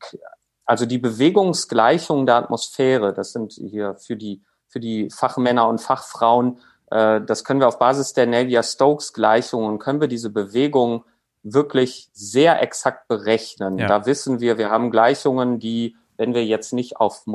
also 0.67 0.85
die 0.85 0.98
Bewegungsgleichung 0.98 2.26
der 2.26 2.35
Atmosphäre, 2.35 3.14
das 3.14 3.32
sind 3.32 3.53
hier 3.53 3.95
für 3.95 4.17
die, 4.17 4.43
für 4.67 4.82
die 4.82 5.09
Fachmänner 5.09 5.67
und 5.67 5.80
Fachfrauen, 5.80 6.59
äh, 6.92 7.22
das 7.22 7.45
können 7.45 7.61
wir 7.61 7.69
auf 7.69 7.80
Basis 7.80 8.14
der 8.14 8.27
Navier-Stokes-Gleichungen, 8.27 9.80
können 9.80 10.01
wir 10.01 10.09
diese 10.09 10.30
Bewegung 10.30 11.06
wirklich 11.42 12.09
sehr 12.11 12.61
exakt 12.61 13.08
berechnen. 13.08 13.77
Ja. 13.77 13.88
Da 13.88 14.06
wissen 14.06 14.42
wir, 14.42 14.58
wir 14.58 14.69
haben 14.69 14.92
Gleichungen, 14.92 15.59
die, 15.59 15.95
wenn 16.17 16.34
wir 16.34 16.45
jetzt 16.45 16.74
nicht 16.74 16.98
auf 16.98 17.26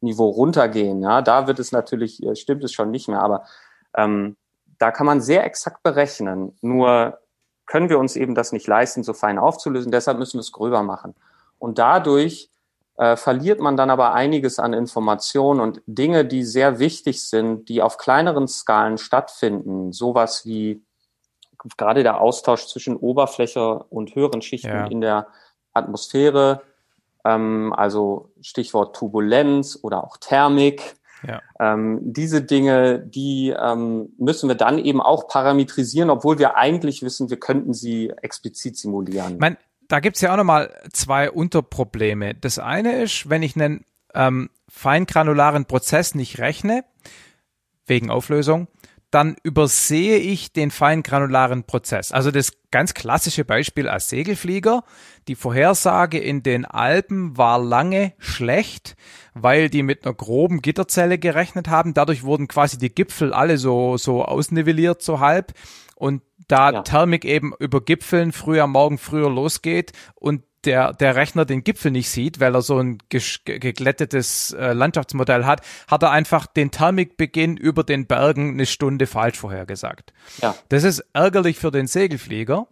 Molekularniveau 0.00 0.28
runtergehen, 0.28 1.02
ja, 1.02 1.22
da 1.22 1.46
wird 1.46 1.58
es 1.58 1.72
natürlich, 1.72 2.22
äh, 2.22 2.36
stimmt 2.36 2.64
es 2.64 2.72
schon 2.72 2.90
nicht 2.90 3.08
mehr, 3.08 3.22
aber 3.22 3.44
ähm, 3.96 4.36
da 4.78 4.90
kann 4.90 5.06
man 5.06 5.20
sehr 5.20 5.44
exakt 5.44 5.82
berechnen. 5.82 6.56
Nur 6.60 7.18
können 7.66 7.88
wir 7.88 7.98
uns 7.98 8.16
eben 8.16 8.34
das 8.34 8.52
nicht 8.52 8.66
leisten, 8.66 9.02
so 9.02 9.12
fein 9.12 9.38
aufzulösen. 9.38 9.92
Deshalb 9.92 10.18
müssen 10.18 10.34
wir 10.34 10.40
es 10.42 10.52
gröber 10.52 10.82
machen. 10.82 11.14
Und 11.58 11.78
dadurch 11.78 12.50
äh, 12.96 13.16
verliert 13.16 13.60
man 13.60 13.76
dann 13.76 13.90
aber 13.90 14.12
einiges 14.12 14.58
an 14.58 14.72
Informationen 14.72 15.60
und 15.60 15.80
Dinge, 15.86 16.24
die 16.24 16.42
sehr 16.42 16.78
wichtig 16.78 17.22
sind, 17.22 17.68
die 17.68 17.80
auf 17.80 17.96
kleineren 17.96 18.48
Skalen 18.48 18.98
stattfinden. 18.98 19.92
Sowas 19.92 20.44
wie 20.44 20.82
gerade 21.78 22.02
der 22.02 22.20
Austausch 22.20 22.66
zwischen 22.66 22.96
Oberfläche 22.96 23.84
und 23.88 24.14
höheren 24.14 24.42
Schichten 24.42 24.68
ja. 24.68 24.86
in 24.86 25.00
der 25.00 25.28
Atmosphäre, 25.72 26.62
also 27.24 28.32
Stichwort 28.40 28.96
Turbulenz 28.96 29.78
oder 29.82 30.04
auch 30.04 30.16
Thermik. 30.18 30.96
Ja. 31.26 31.40
Ähm, 31.58 32.00
diese 32.02 32.42
Dinge, 32.42 32.98
die 32.98 33.54
ähm, 33.58 34.10
müssen 34.18 34.48
wir 34.48 34.56
dann 34.56 34.78
eben 34.78 35.00
auch 35.00 35.26
parametrisieren, 35.26 36.10
obwohl 36.10 36.38
wir 36.38 36.56
eigentlich 36.56 37.02
wissen, 37.02 37.30
wir 37.30 37.38
könnten 37.38 37.72
sie 37.72 38.12
explizit 38.20 38.76
simulieren. 38.76 39.38
Mein, 39.38 39.56
da 39.88 40.00
gibt's 40.00 40.20
ja 40.20 40.32
auch 40.32 40.36
nochmal 40.36 40.74
zwei 40.92 41.30
Unterprobleme. 41.30 42.34
Das 42.34 42.58
eine 42.58 43.02
ist, 43.02 43.30
wenn 43.30 43.42
ich 43.42 43.56
einen 43.56 43.86
ähm, 44.14 44.50
feingranularen 44.68 45.64
Prozess 45.64 46.14
nicht 46.14 46.38
rechne, 46.38 46.84
wegen 47.86 48.10
Auflösung, 48.10 48.68
dann 49.14 49.36
übersehe 49.44 50.16
ich 50.16 50.52
den 50.52 50.72
feingranularen 50.72 51.62
Prozess. 51.62 52.10
Also 52.10 52.32
das 52.32 52.52
ganz 52.72 52.94
klassische 52.94 53.44
Beispiel 53.44 53.88
als 53.88 54.08
Segelflieger. 54.08 54.82
Die 55.28 55.36
Vorhersage 55.36 56.18
in 56.18 56.42
den 56.42 56.64
Alpen 56.64 57.36
war 57.38 57.60
lange 57.60 58.12
schlecht, 58.18 58.96
weil 59.32 59.70
die 59.70 59.84
mit 59.84 60.04
einer 60.04 60.14
groben 60.14 60.62
Gitterzelle 60.62 61.18
gerechnet 61.18 61.68
haben. 61.68 61.94
Dadurch 61.94 62.24
wurden 62.24 62.48
quasi 62.48 62.76
die 62.76 62.92
Gipfel 62.92 63.32
alle 63.32 63.56
so, 63.56 63.96
so 63.98 64.24
ausnivelliert, 64.24 65.00
so 65.00 65.20
halb. 65.20 65.52
Und 65.94 66.22
da 66.48 66.72
ja. 66.72 66.82
Thermik 66.82 67.24
eben 67.24 67.52
über 67.60 67.80
Gipfeln 67.80 68.32
früher 68.32 68.66
morgen 68.66 68.98
früher 68.98 69.30
losgeht 69.30 69.92
und 70.16 70.42
der, 70.66 70.92
der 70.92 71.16
Rechner 71.16 71.44
den 71.44 71.64
Gipfel 71.64 71.90
nicht 71.90 72.10
sieht, 72.10 72.40
weil 72.40 72.54
er 72.54 72.62
so 72.62 72.78
ein 72.78 72.98
geglättetes 73.08 74.52
äh, 74.52 74.72
Landschaftsmodell 74.72 75.44
hat, 75.44 75.62
hat 75.88 76.02
er 76.02 76.10
einfach 76.10 76.46
den 76.46 76.70
Thermikbeginn 76.70 77.56
über 77.56 77.84
den 77.84 78.06
Bergen 78.06 78.52
eine 78.52 78.66
Stunde 78.66 79.06
falsch 79.06 79.38
vorhergesagt. 79.38 80.12
Ja. 80.40 80.54
Das 80.68 80.84
ist 80.84 81.04
ärgerlich 81.12 81.58
für 81.58 81.70
den 81.70 81.86
Segelflieger, 81.86 82.66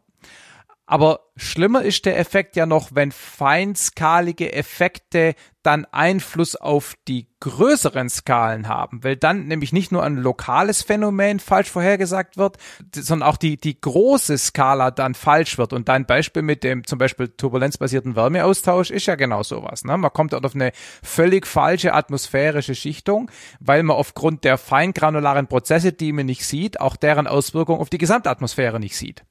aber 0.93 1.21
schlimmer 1.37 1.81
ist 1.81 2.05
der 2.05 2.19
Effekt 2.19 2.55
ja 2.55 2.67
noch, 2.67 2.91
wenn 2.93 3.13
feinskalige 3.13 4.53
Effekte 4.53 5.35
dann 5.63 5.87
Einfluss 5.87 6.55
auf 6.55 6.97
die 7.09 7.29
größeren 7.41 8.11
Skalen 8.11 8.69
haben, 8.69 9.03
weil 9.03 9.17
dann 9.17 9.47
nämlich 9.47 9.73
nicht 9.73 9.91
nur 9.91 10.03
ein 10.03 10.19
lokales 10.19 10.83
Phänomen 10.83 11.41
falsch 11.41 11.71
vorhergesagt 11.71 12.37
wird, 12.37 12.59
sondern 12.95 13.27
auch 13.27 13.39
die, 13.39 13.57
die 13.57 13.81
große 13.81 14.37
Skala 14.37 14.91
dann 14.91 15.15
falsch 15.15 15.57
wird. 15.57 15.73
Und 15.73 15.89
dein 15.89 16.05
Beispiel 16.05 16.43
mit 16.43 16.63
dem 16.63 16.87
zum 16.87 16.99
Beispiel 16.99 17.29
turbulenzbasierten 17.29 18.15
Wärmeaustausch 18.15 18.91
ist 18.91 19.07
ja 19.07 19.15
genau 19.15 19.43
sowas. 19.43 19.85
Ne? 19.85 19.97
Man 19.97 20.13
kommt 20.13 20.35
dort 20.35 20.45
auf 20.45 20.55
eine 20.55 20.73
völlig 21.03 21.47
falsche 21.47 21.95
atmosphärische 21.95 22.75
Schichtung, 22.75 23.31
weil 23.61 23.83
man 23.83 23.97
aufgrund 23.97 24.45
der 24.45 24.59
feingranularen 24.59 25.47
Prozesse, 25.47 25.95
die 25.95 26.13
man 26.13 26.27
nicht 26.27 26.45
sieht, 26.45 26.83
auch 26.83 26.97
deren 26.97 27.27
Auswirkungen 27.27 27.81
auf 27.81 27.89
die 27.89 27.97
Gesamtatmosphäre 27.97 28.79
nicht 28.79 28.99
sieht. 28.99 29.25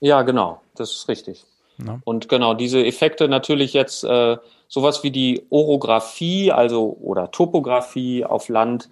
Ja, 0.00 0.22
genau, 0.22 0.60
das 0.74 0.92
ist 0.92 1.08
richtig. 1.08 1.44
Ja. 1.84 2.00
Und 2.04 2.28
genau, 2.28 2.54
diese 2.54 2.84
Effekte 2.84 3.28
natürlich 3.28 3.72
jetzt, 3.72 4.04
äh, 4.04 4.38
sowas 4.68 5.02
wie 5.02 5.10
die 5.10 5.46
Orographie, 5.50 6.52
also 6.52 6.96
oder 7.00 7.30
Topographie 7.30 8.24
auf 8.24 8.48
Land, 8.48 8.88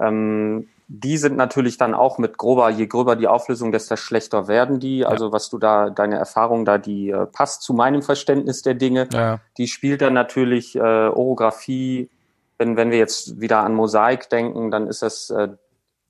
ähm, 0.00 0.68
die 0.88 1.16
sind 1.16 1.36
natürlich 1.36 1.78
dann 1.78 1.94
auch 1.94 2.18
mit 2.18 2.38
grober, 2.38 2.70
je 2.70 2.86
gröber 2.86 3.16
die 3.16 3.26
Auflösung, 3.26 3.72
desto 3.72 3.96
schlechter 3.96 4.46
werden 4.46 4.78
die. 4.78 4.98
Ja. 4.98 5.08
Also 5.08 5.32
was 5.32 5.50
du 5.50 5.58
da, 5.58 5.90
deine 5.90 6.16
Erfahrung 6.16 6.64
da, 6.64 6.78
die 6.78 7.10
äh, 7.10 7.26
passt 7.26 7.62
zu 7.62 7.74
meinem 7.74 8.02
Verständnis 8.02 8.62
der 8.62 8.74
Dinge. 8.74 9.08
Ja. 9.12 9.40
Die 9.58 9.66
spielt 9.66 10.00
dann 10.00 10.12
natürlich 10.12 10.76
äh, 10.76 10.80
Orographie, 10.80 12.08
wenn, 12.58 12.76
wenn 12.76 12.90
wir 12.90 12.98
jetzt 12.98 13.40
wieder 13.40 13.60
an 13.60 13.74
Mosaik 13.74 14.30
denken, 14.30 14.70
dann 14.70 14.86
ist 14.86 15.02
das 15.02 15.30
äh, 15.30 15.48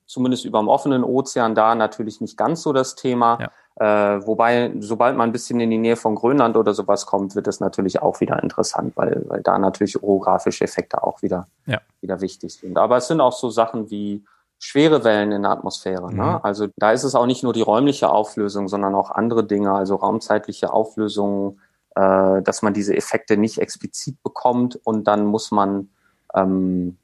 zumindest 0.05 0.45
über 0.45 0.59
dem 0.59 0.67
offenen 0.67 1.03
Ozean 1.03 1.55
da 1.55 1.73
natürlich 1.73 2.21
nicht 2.21 2.37
ganz 2.37 2.61
so 2.61 2.71
das 2.71 2.95
Thema. 2.95 3.39
Ja. 3.41 3.51
Äh, 3.79 4.25
wobei, 4.25 4.71
sobald 4.79 5.15
man 5.17 5.29
ein 5.29 5.31
bisschen 5.31 5.59
in 5.59 5.69
die 5.69 5.77
Nähe 5.77 5.95
von 5.95 6.15
Grönland 6.15 6.57
oder 6.57 6.73
sowas 6.73 7.05
kommt, 7.05 7.35
wird 7.35 7.47
es 7.47 7.59
natürlich 7.59 8.01
auch 8.01 8.19
wieder 8.21 8.41
interessant, 8.41 8.93
weil, 8.95 9.23
weil 9.27 9.41
da 9.41 9.59
natürlich 9.59 10.01
orografische 10.01 10.63
Effekte 10.63 11.03
auch 11.03 11.21
wieder, 11.21 11.47
ja. 11.67 11.79
wieder 12.01 12.19
wichtig 12.21 12.55
sind. 12.55 12.77
Aber 12.77 12.97
es 12.97 13.07
sind 13.07 13.21
auch 13.21 13.33
so 13.33 13.51
Sachen 13.51 13.91
wie 13.91 14.25
schwere 14.57 15.03
Wellen 15.03 15.31
in 15.31 15.43
der 15.43 15.51
Atmosphäre. 15.51 16.07
Ne? 16.07 16.23
Mhm. 16.23 16.29
Ne? 16.29 16.43
Also 16.43 16.67
da 16.77 16.91
ist 16.91 17.03
es 17.03 17.13
auch 17.13 17.27
nicht 17.27 17.43
nur 17.43 17.53
die 17.53 17.61
räumliche 17.61 18.09
Auflösung, 18.09 18.67
sondern 18.67 18.95
auch 18.95 19.11
andere 19.11 19.45
Dinge, 19.45 19.71
also 19.71 19.95
raumzeitliche 19.95 20.73
Auflösungen, 20.73 21.59
äh, 21.95 22.41
dass 22.41 22.63
man 22.63 22.73
diese 22.73 22.95
Effekte 22.95 23.37
nicht 23.37 23.59
explizit 23.59 24.21
bekommt 24.23 24.79
und 24.83 25.07
dann 25.07 25.25
muss 25.25 25.51
man 25.51 25.89
ähm, 26.33 26.97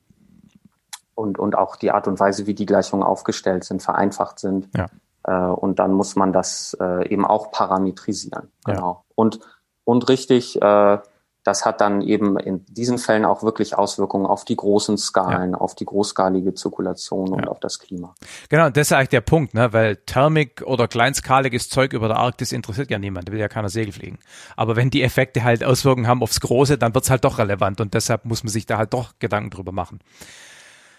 und, 1.14 1.38
und 1.38 1.56
auch 1.56 1.76
die 1.76 1.92
Art 1.92 2.08
und 2.08 2.20
Weise, 2.20 2.48
wie 2.48 2.56
die 2.56 2.66
Gleichungen 2.66 3.04
aufgestellt 3.04 3.64
sind, 3.64 3.84
vereinfacht 3.84 4.40
sind. 4.40 4.70
Ja. 4.76 4.88
Äh, 5.24 5.34
und 5.34 5.80
dann 5.80 5.94
muss 5.94 6.16
man 6.16 6.34
das 6.34 6.78
äh, 6.80 7.08
eben 7.10 7.26
auch 7.26 7.52
parametrisieren. 7.52 8.52
Genau. 8.66 8.92
Ja. 8.92 9.04
Und, 9.16 9.40
und 9.84 10.10
richtig, 10.10 10.62
äh, 10.62 10.98
das 11.44 11.66
hat 11.66 11.82
dann 11.82 12.02
eben 12.02 12.38
in 12.38 12.66
diesen 12.68 12.98
Fällen 12.98 13.26
auch 13.26 13.44
wirklich 13.44 13.78
Auswirkungen 13.78 14.26
auf 14.26 14.46
die 14.46 14.56
großen 14.56 14.98
Skalen, 14.98 15.52
ja. 15.52 15.58
auf 15.58 15.76
die 15.76 15.86
großskalige 15.86 16.54
Zirkulation 16.54 17.28
ja. 17.28 17.34
und 17.34 17.48
auf 17.50 17.60
das 17.60 17.80
Klima. 17.80 18.16
Genau, 18.50 18.70
das 18.70 18.88
ist 18.88 18.94
eigentlich 18.94 19.10
der 19.10 19.22
Punkt, 19.22 19.54
ne? 19.54 19.74
weil 19.74 19.98
Thermik 19.98 20.64
oder 20.66 20.88
kleinskaliges 20.88 21.70
Zeug 21.70 21.94
über 21.94 22.08
der 22.08 22.18
Arktis 22.18 22.54
interessiert 22.54 22.90
ja 22.90 22.98
niemand, 22.98 23.30
will 23.32 23.40
ja 23.40 23.50
keiner 23.50 23.70
Segel 23.70 23.92
fliegen. 23.92 24.20
Aber 24.56 24.76
wenn 24.76 24.90
die 24.90 25.04
Effekte 25.04 25.44
halt 25.44 25.64
Auswirkungen 25.64 26.08
haben 26.08 26.24
aufs 26.24 26.40
Große, 26.40 26.78
dann 26.78 26.96
wird's 26.96 27.10
halt 27.10 27.26
doch 27.26 27.38
relevant 27.38 27.82
und 27.82 27.94
deshalb 27.94 28.24
muss 28.26 28.44
man 28.44 28.52
sich 28.52 28.66
da 28.66 28.78
halt 28.78 28.94
doch 28.94 29.14
Gedanken 29.20 29.50
drüber 29.50 29.74
machen. 29.74 30.00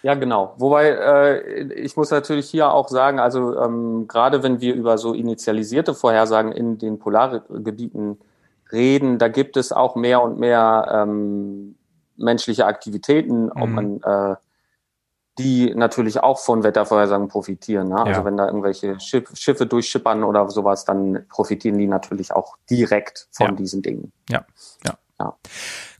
Ja, 0.05 0.13
genau. 0.13 0.53
Wobei 0.57 0.89
äh, 0.89 1.63
ich 1.73 1.97
muss 1.97 2.11
natürlich 2.11 2.47
hier 2.47 2.71
auch 2.71 2.89
sagen, 2.89 3.19
also 3.19 3.59
ähm, 3.59 4.07
gerade 4.07 4.43
wenn 4.43 4.61
wir 4.61 4.75
über 4.75 4.99
so 4.99 5.15
initialisierte 5.15 5.95
Vorhersagen 5.95 6.51
in 6.51 6.77
den 6.77 6.99
Polargebieten 6.99 8.19
reden, 8.71 9.17
da 9.17 9.29
gibt 9.29 9.57
es 9.57 9.71
auch 9.71 9.95
mehr 9.95 10.21
und 10.21 10.37
mehr 10.37 10.91
ähm, 10.93 11.75
menschliche 12.17 12.67
Aktivitäten, 12.67 13.51
ob 13.51 13.67
mhm. 13.67 13.73
man 13.73 14.01
äh, 14.03 14.35
die 15.39 15.73
natürlich 15.73 16.19
auch 16.19 16.37
von 16.37 16.61
Wettervorhersagen 16.61 17.27
profitieren. 17.27 17.87
Ne? 17.87 17.95
Also 17.95 18.05
ja. 18.05 18.13
Also 18.17 18.25
wenn 18.25 18.37
da 18.37 18.45
irgendwelche 18.45 18.99
Schiff, 18.99 19.31
Schiffe 19.33 19.65
durchschippern 19.65 20.23
oder 20.23 20.47
sowas, 20.51 20.85
dann 20.85 21.25
profitieren 21.29 21.79
die 21.79 21.87
natürlich 21.87 22.31
auch 22.31 22.57
direkt 22.69 23.27
von 23.31 23.47
ja. 23.47 23.53
diesen 23.53 23.81
Dingen. 23.81 24.11
Ja, 24.29 24.45
ja. 24.85 24.93
ja. 25.19 25.35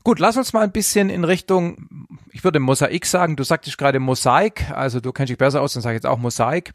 Gut, 0.06 0.20
lass 0.20 0.36
uns 0.36 0.52
mal 0.52 0.60
ein 0.60 0.70
bisschen 0.70 1.10
in 1.10 1.24
Richtung, 1.24 1.88
ich 2.30 2.44
würde 2.44 2.60
Mosaik 2.60 3.04
sagen, 3.06 3.34
du 3.34 3.42
sagtest 3.42 3.76
gerade 3.76 3.98
Mosaik, 3.98 4.70
also 4.70 5.00
du 5.00 5.10
kennst 5.10 5.32
dich 5.32 5.36
besser 5.36 5.60
aus, 5.60 5.72
dann 5.72 5.82
sage 5.82 5.96
ich 5.96 6.04
jetzt 6.04 6.06
auch 6.06 6.18
Mosaik. 6.18 6.74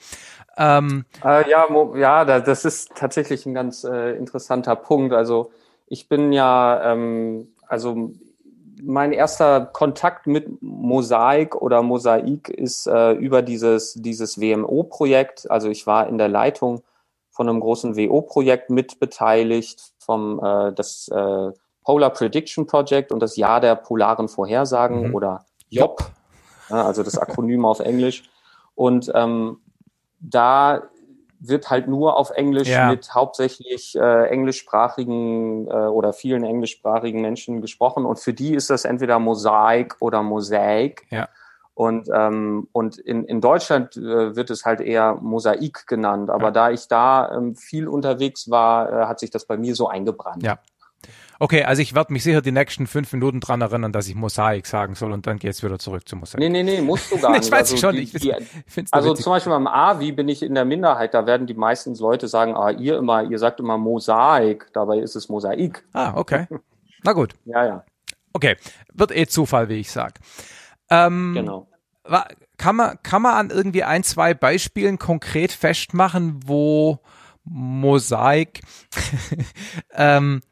Ähm, 0.58 1.06
äh, 1.24 1.50
ja, 1.50 1.66
ja, 1.96 2.26
das 2.26 2.66
ist 2.66 2.92
tatsächlich 2.94 3.46
ein 3.46 3.54
ganz 3.54 3.86
äh, 3.86 4.18
interessanter 4.18 4.76
Punkt. 4.76 5.14
Also 5.14 5.54
ich 5.88 6.10
bin 6.10 6.34
ja, 6.34 6.92
ähm, 6.92 7.48
also 7.70 8.12
mein 8.84 9.14
erster 9.14 9.66
Kontakt 9.66 10.28
mit 10.28 10.62
Mosaik 10.62 11.56
oder 11.56 11.84
Mosaik 11.84 12.50
ist 12.50 12.86
äh, 12.86 13.14
über 13.14 13.44
dieses, 13.44 13.94
dieses 13.94 14.42
WMO-Projekt. 14.42 15.50
Also 15.50 15.70
ich 15.70 15.88
war 15.88 16.10
in 16.10 16.18
der 16.18 16.28
Leitung 16.28 16.84
von 17.30 17.48
einem 17.48 17.62
großen 17.62 17.96
WO-Projekt 17.96 18.70
mitbeteiligt, 18.72 19.94
vom 20.00 20.44
äh, 20.44 20.74
das 20.74 21.08
äh, 21.08 21.52
Polar 21.84 22.12
Prediction 22.12 22.68
Project 22.68 23.12
und 23.12 23.22
das 23.22 23.38
Jahr 23.38 23.60
der 23.60 23.76
polaren 23.76 24.28
Vorhersagen 24.28 25.10
mhm. 25.10 25.16
oder 25.16 25.46
JOP, 25.70 26.04
ja, 26.70 26.86
also 26.86 27.04
das 27.04 27.18
Akronym 27.18 27.66
auf 27.66 27.80
Englisch. 27.80 28.24
Und 28.76 29.12
ähm, 29.16 29.58
da 30.20 30.84
wird 31.40 31.70
halt 31.70 31.88
nur 31.88 32.18
auf 32.18 32.30
Englisch 32.30 32.70
ja. 32.70 32.90
mit 32.90 33.14
hauptsächlich 33.14 33.96
äh, 33.96 34.28
englischsprachigen 34.28 35.68
äh, 35.68 35.72
oder 35.72 36.14
vielen 36.14 36.44
englischsprachigen 36.44 37.22
Menschen 37.22 37.62
gesprochen. 37.62 38.06
Und 38.06 38.20
für 38.20 38.34
die 38.34 38.54
ist 38.54 38.70
das 38.70 38.86
entweder 38.86 39.18
Mosaik 39.18 39.96
oder 40.00 40.22
Mosaik. 40.22 41.08
Ja. 41.10 41.28
Und, 41.74 42.10
ähm, 42.14 42.68
und 42.74 43.00
in, 43.00 43.24
in 43.26 43.42
Deutschland 43.42 43.98
äh, 43.98 44.36
wird 44.36 44.52
es 44.52 44.66
halt 44.66 44.82
eher 44.82 45.16
Mosaik 45.16 45.88
genannt. 45.88 46.30
Aber 46.30 46.46
ja. 46.46 46.52
da 46.52 46.70
ich 46.70 46.88
da 46.88 47.36
ähm, 47.36 47.56
viel 47.56 47.88
unterwegs 47.88 48.52
war, 48.52 48.92
äh, 48.92 49.06
hat 49.06 49.20
sich 49.20 49.32
das 49.32 49.46
bei 49.46 49.58
mir 49.58 49.74
so 49.74 49.88
eingebrannt. 49.88 50.44
Ja, 50.44 50.60
Okay, 51.42 51.64
also 51.64 51.82
ich 51.82 51.96
werde 51.96 52.14
mich 52.14 52.22
sicher 52.22 52.44
die 52.44 52.52
nächsten 52.52 52.86
fünf 52.86 53.12
Minuten 53.14 53.40
dran 53.40 53.62
erinnern, 53.62 53.92
dass 53.92 54.08
ich 54.08 54.14
Mosaik 54.14 54.68
sagen 54.68 54.94
soll 54.94 55.12
und 55.12 55.26
dann 55.26 55.40
geht's 55.40 55.64
wieder 55.64 55.80
zurück 55.80 56.08
zu 56.08 56.16
Mosaik. 56.16 56.40
Nee, 56.40 56.50
nee, 56.50 56.62
nee, 56.62 56.82
musst 56.82 57.12
du 57.12 57.18
gar 57.20 57.32
nicht. 57.32 57.46
ich 57.46 57.52
weiß 57.52 57.72
also 57.72 57.78
schon. 57.78 57.96
Die, 57.96 58.06
die, 58.06 58.36
also 58.92 59.16
zum 59.16 59.32
Beispiel 59.32 59.52
beim 59.52 59.66
AVI 59.66 60.12
bin 60.12 60.30
ich 60.30 60.44
in 60.44 60.54
der 60.54 60.66
Minderheit, 60.66 61.16
da 61.16 61.26
werden 61.26 61.48
die 61.48 61.56
meisten 61.56 61.96
Leute 61.96 62.28
sagen, 62.28 62.56
ah, 62.56 62.70
ihr 62.70 62.96
immer, 62.96 63.24
ihr 63.24 63.40
sagt 63.40 63.60
immer 63.60 63.80
Mosaik, 63.80 64.68
dabei 64.74 65.00
ist 65.00 65.16
es 65.16 65.30
Mosaik. 65.30 65.84
Ah, 65.94 66.14
okay. 66.16 66.46
Na 67.04 67.14
gut. 67.14 67.34
ja, 67.46 67.66
ja. 67.66 67.86
Okay, 68.34 68.56
wird 68.94 69.10
eh 69.10 69.26
Zufall, 69.26 69.68
wie 69.68 69.80
ich 69.80 69.90
sag. 69.90 70.20
Ähm, 70.92 71.32
genau. 71.34 71.68
Kann 72.58 72.76
man, 72.76 73.00
kann 73.02 73.24
man 73.24 73.34
an 73.34 73.50
irgendwie 73.50 73.84
ein, 73.84 74.04
zwei 74.04 74.36
Beispielen 74.36 75.00
konkret 75.00 75.52
festmachen, 75.52 76.40
wo 76.46 77.00
Mosaik 77.46 78.62
ähm, 79.96 80.44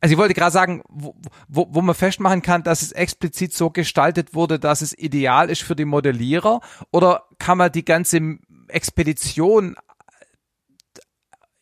also 0.00 0.12
ich 0.12 0.18
wollte 0.18 0.34
gerade 0.34 0.52
sagen, 0.52 0.82
wo, 0.88 1.16
wo, 1.48 1.66
wo 1.70 1.82
man 1.82 1.94
festmachen 1.94 2.42
kann, 2.42 2.62
dass 2.62 2.82
es 2.82 2.92
explizit 2.92 3.52
so 3.52 3.70
gestaltet 3.70 4.34
wurde, 4.34 4.60
dass 4.60 4.80
es 4.80 4.96
ideal 4.96 5.50
ist 5.50 5.62
für 5.62 5.74
die 5.74 5.84
Modellierer, 5.84 6.60
oder 6.92 7.24
kann 7.38 7.58
man 7.58 7.72
die 7.72 7.84
ganze 7.84 8.38
Expedition, 8.68 9.74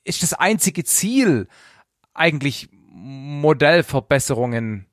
ist 0.05 0.23
das 0.23 0.35
einzige 0.35 0.85
Ziel 0.85 1.49
eigentlich 2.13 2.69
Modellverbesserungen 2.71 4.87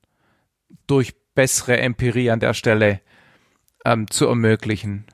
durch 0.87 1.13
bessere 1.35 1.77
Empirie 1.77 2.31
an 2.31 2.39
der 2.39 2.53
Stelle 2.53 3.01
ähm, 3.85 4.09
zu 4.09 4.27
ermöglichen? 4.27 5.05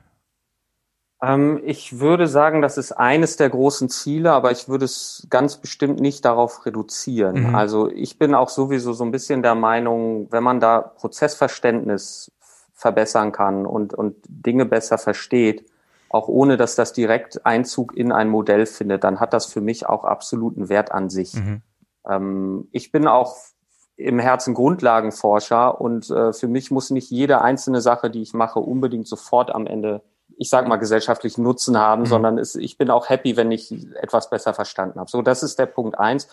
Ähm, 1.22 1.60
ich 1.64 2.00
würde 2.00 2.26
sagen, 2.26 2.62
das 2.62 2.78
ist 2.78 2.92
eines 2.92 3.36
der 3.36 3.50
großen 3.50 3.88
Ziele, 3.88 4.32
aber 4.32 4.50
ich 4.50 4.68
würde 4.68 4.86
es 4.86 5.26
ganz 5.28 5.56
bestimmt 5.58 6.00
nicht 6.00 6.24
darauf 6.24 6.64
reduzieren. 6.64 7.48
Mhm. 7.48 7.54
Also 7.54 7.90
ich 7.90 8.18
bin 8.18 8.34
auch 8.34 8.48
sowieso 8.48 8.92
so 8.92 9.04
ein 9.04 9.10
bisschen 9.10 9.42
der 9.42 9.54
Meinung, 9.54 10.28
wenn 10.30 10.42
man 10.42 10.60
da 10.60 10.80
Prozessverständnis 10.80 12.32
verbessern 12.72 13.32
kann 13.32 13.66
und, 13.66 13.92
und 13.92 14.16
Dinge 14.26 14.64
besser 14.64 14.96
versteht, 14.96 15.66
auch 16.08 16.28
ohne 16.28 16.56
dass 16.56 16.74
das 16.74 16.92
direkt 16.92 17.44
Einzug 17.44 17.94
in 17.94 18.10
ein 18.10 18.28
Modell 18.28 18.64
findet, 18.64 19.04
dann 19.04 19.20
hat 19.20 19.34
das 19.34 19.46
für 19.46 19.60
mich 19.60 19.86
auch 19.86 20.04
absoluten 20.04 20.70
Wert 20.70 20.90
an 20.90 21.10
sich. 21.10 21.34
Mhm. 21.34 21.62
Ähm, 22.08 22.68
ich 22.72 22.90
bin 22.90 23.06
auch 23.06 23.36
im 23.96 24.18
Herzen 24.18 24.54
Grundlagenforscher 24.54 25.78
und 25.78 26.08
äh, 26.08 26.32
für 26.32 26.48
mich 26.48 26.70
muss 26.70 26.88
nicht 26.88 27.10
jede 27.10 27.42
einzelne 27.42 27.82
Sache, 27.82 28.08
die 28.08 28.22
ich 28.22 28.32
mache, 28.32 28.58
unbedingt 28.58 29.06
sofort 29.06 29.54
am 29.54 29.66
Ende 29.66 30.02
ich 30.40 30.48
sag 30.48 30.66
mal, 30.66 30.76
gesellschaftlichen 30.76 31.42
Nutzen 31.42 31.76
haben, 31.76 32.02
mhm. 32.02 32.06
sondern 32.06 32.38
es, 32.38 32.54
ich 32.54 32.78
bin 32.78 32.90
auch 32.90 33.10
happy, 33.10 33.36
wenn 33.36 33.52
ich 33.52 33.70
etwas 33.96 34.30
besser 34.30 34.54
verstanden 34.54 34.98
habe. 34.98 35.10
So, 35.10 35.20
das 35.20 35.42
ist 35.42 35.58
der 35.58 35.66
Punkt 35.66 35.98
eins. 35.98 36.28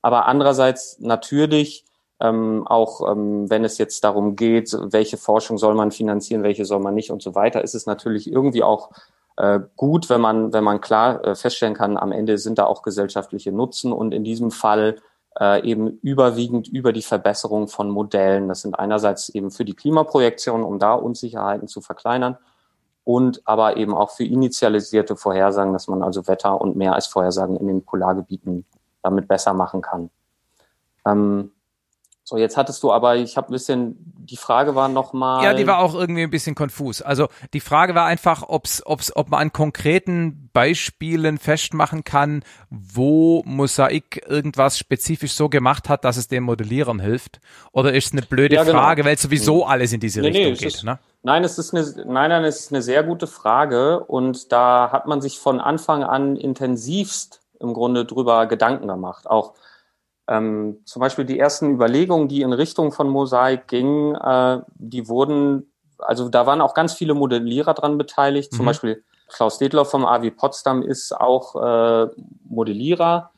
Aber 0.00 0.24
andererseits 0.26 0.98
natürlich, 0.98 1.84
ähm, 2.20 2.66
auch 2.66 3.12
ähm, 3.12 3.50
wenn 3.50 3.62
es 3.62 3.76
jetzt 3.76 4.02
darum 4.02 4.34
geht, 4.34 4.74
welche 4.80 5.18
Forschung 5.18 5.58
soll 5.58 5.74
man 5.74 5.90
finanzieren, 5.90 6.42
welche 6.42 6.64
soll 6.64 6.80
man 6.80 6.94
nicht 6.94 7.10
und 7.10 7.20
so 7.20 7.34
weiter, 7.34 7.62
ist 7.62 7.74
es 7.74 7.84
natürlich 7.84 8.32
irgendwie 8.32 8.62
auch 8.62 8.92
äh, 9.36 9.60
gut, 9.76 10.08
wenn 10.08 10.22
man, 10.22 10.54
wenn 10.54 10.64
man 10.64 10.80
klar 10.80 11.22
äh, 11.22 11.34
feststellen 11.34 11.74
kann, 11.74 11.98
am 11.98 12.12
Ende 12.12 12.38
sind 12.38 12.58
da 12.58 12.64
auch 12.64 12.80
gesellschaftliche 12.80 13.52
Nutzen 13.52 13.92
und 13.92 14.14
in 14.14 14.24
diesem 14.24 14.52
Fall 14.52 14.96
äh, 15.38 15.62
eben 15.68 15.98
überwiegend 15.98 16.66
über 16.66 16.94
die 16.94 17.02
Verbesserung 17.02 17.68
von 17.68 17.90
Modellen. 17.90 18.48
Das 18.48 18.62
sind 18.62 18.78
einerseits 18.78 19.28
eben 19.28 19.50
für 19.50 19.66
die 19.66 19.76
Klimaprojektion, 19.76 20.64
um 20.64 20.78
da 20.78 20.94
Unsicherheiten 20.94 21.68
zu 21.68 21.82
verkleinern 21.82 22.38
und 23.12 23.42
aber 23.44 23.76
eben 23.76 23.92
auch 23.92 24.10
für 24.10 24.22
initialisierte 24.22 25.16
Vorhersagen, 25.16 25.72
dass 25.72 25.88
man 25.88 26.04
also 26.04 26.28
Wetter 26.28 26.60
und 26.60 26.76
mehr 26.76 26.94
als 26.94 27.08
Vorhersagen 27.08 27.56
in 27.56 27.66
den 27.66 27.84
Polargebieten 27.84 28.64
damit 29.02 29.26
besser 29.26 29.52
machen 29.52 29.80
kann. 29.82 30.10
Ähm, 31.04 31.50
so, 32.30 32.36
jetzt 32.36 32.56
hattest 32.56 32.80
du 32.84 32.92
aber, 32.92 33.16
ich 33.16 33.36
habe 33.36 33.48
ein 33.48 33.52
bisschen, 33.52 33.96
die 34.18 34.36
Frage 34.36 34.76
war 34.76 34.88
nochmal. 34.88 35.42
Ja, 35.42 35.52
die 35.52 35.66
war 35.66 35.80
auch 35.80 35.96
irgendwie 35.96 36.22
ein 36.22 36.30
bisschen 36.30 36.54
konfus. 36.54 37.02
Also 37.02 37.26
die 37.54 37.58
Frage 37.58 37.96
war 37.96 38.06
einfach, 38.06 38.44
ob's, 38.46 38.86
ob's, 38.86 39.10
ob 39.16 39.30
man 39.30 39.40
an 39.40 39.52
konkreten 39.52 40.48
Beispielen 40.52 41.38
festmachen 41.38 42.04
kann, 42.04 42.44
wo 42.70 43.42
Mosaik 43.46 44.24
irgendwas 44.28 44.78
spezifisch 44.78 45.32
so 45.32 45.48
gemacht 45.48 45.88
hat, 45.88 46.04
dass 46.04 46.16
es 46.16 46.28
dem 46.28 46.44
Modellieren 46.44 47.00
hilft. 47.00 47.40
Oder 47.72 47.94
ist 47.94 48.06
es 48.06 48.12
eine 48.12 48.22
blöde 48.22 48.54
ja, 48.54 48.62
genau. 48.62 48.78
Frage, 48.78 49.04
weil 49.04 49.18
sowieso 49.18 49.64
hm. 49.64 49.68
alles 49.68 49.92
in 49.92 49.98
diese 49.98 50.20
nee, 50.20 50.28
Richtung 50.28 50.52
nee, 50.52 50.58
geht. 50.58 50.74
Ist, 50.76 50.84
ne? 50.84 51.00
Nein, 51.24 51.42
es 51.42 51.58
ist 51.58 51.74
eine, 51.74 51.82
nein, 52.06 52.30
nein, 52.30 52.44
es 52.44 52.60
ist 52.60 52.72
eine 52.72 52.82
sehr 52.82 53.02
gute 53.02 53.26
Frage 53.26 54.04
und 54.04 54.52
da 54.52 54.90
hat 54.92 55.08
man 55.08 55.20
sich 55.20 55.40
von 55.40 55.58
Anfang 55.58 56.04
an 56.04 56.36
intensivst 56.36 57.40
im 57.58 57.74
Grunde 57.74 58.04
drüber 58.04 58.46
Gedanken 58.46 58.86
gemacht. 58.86 59.26
Auch 59.26 59.54
ähm, 60.30 60.78
zum 60.84 61.00
Beispiel 61.00 61.24
die 61.24 61.38
ersten 61.38 61.74
Überlegungen, 61.74 62.28
die 62.28 62.42
in 62.42 62.52
Richtung 62.52 62.92
von 62.92 63.08
Mosaik 63.08 63.66
gingen, 63.66 64.14
äh, 64.14 64.60
die 64.76 65.08
wurden, 65.08 65.72
also 65.98 66.28
da 66.28 66.46
waren 66.46 66.60
auch 66.60 66.72
ganz 66.72 66.94
viele 66.94 67.14
Modellierer 67.14 67.74
dran 67.74 67.98
beteiligt. 67.98 68.52
Mhm. 68.52 68.56
Zum 68.56 68.66
Beispiel 68.66 69.04
Klaus 69.28 69.58
Dedloff 69.58 69.90
vom 69.90 70.06
AW 70.06 70.30
Potsdam 70.30 70.82
ist 70.82 71.12
auch 71.12 71.56
äh, 71.56 72.08
Modellierer 72.48 73.30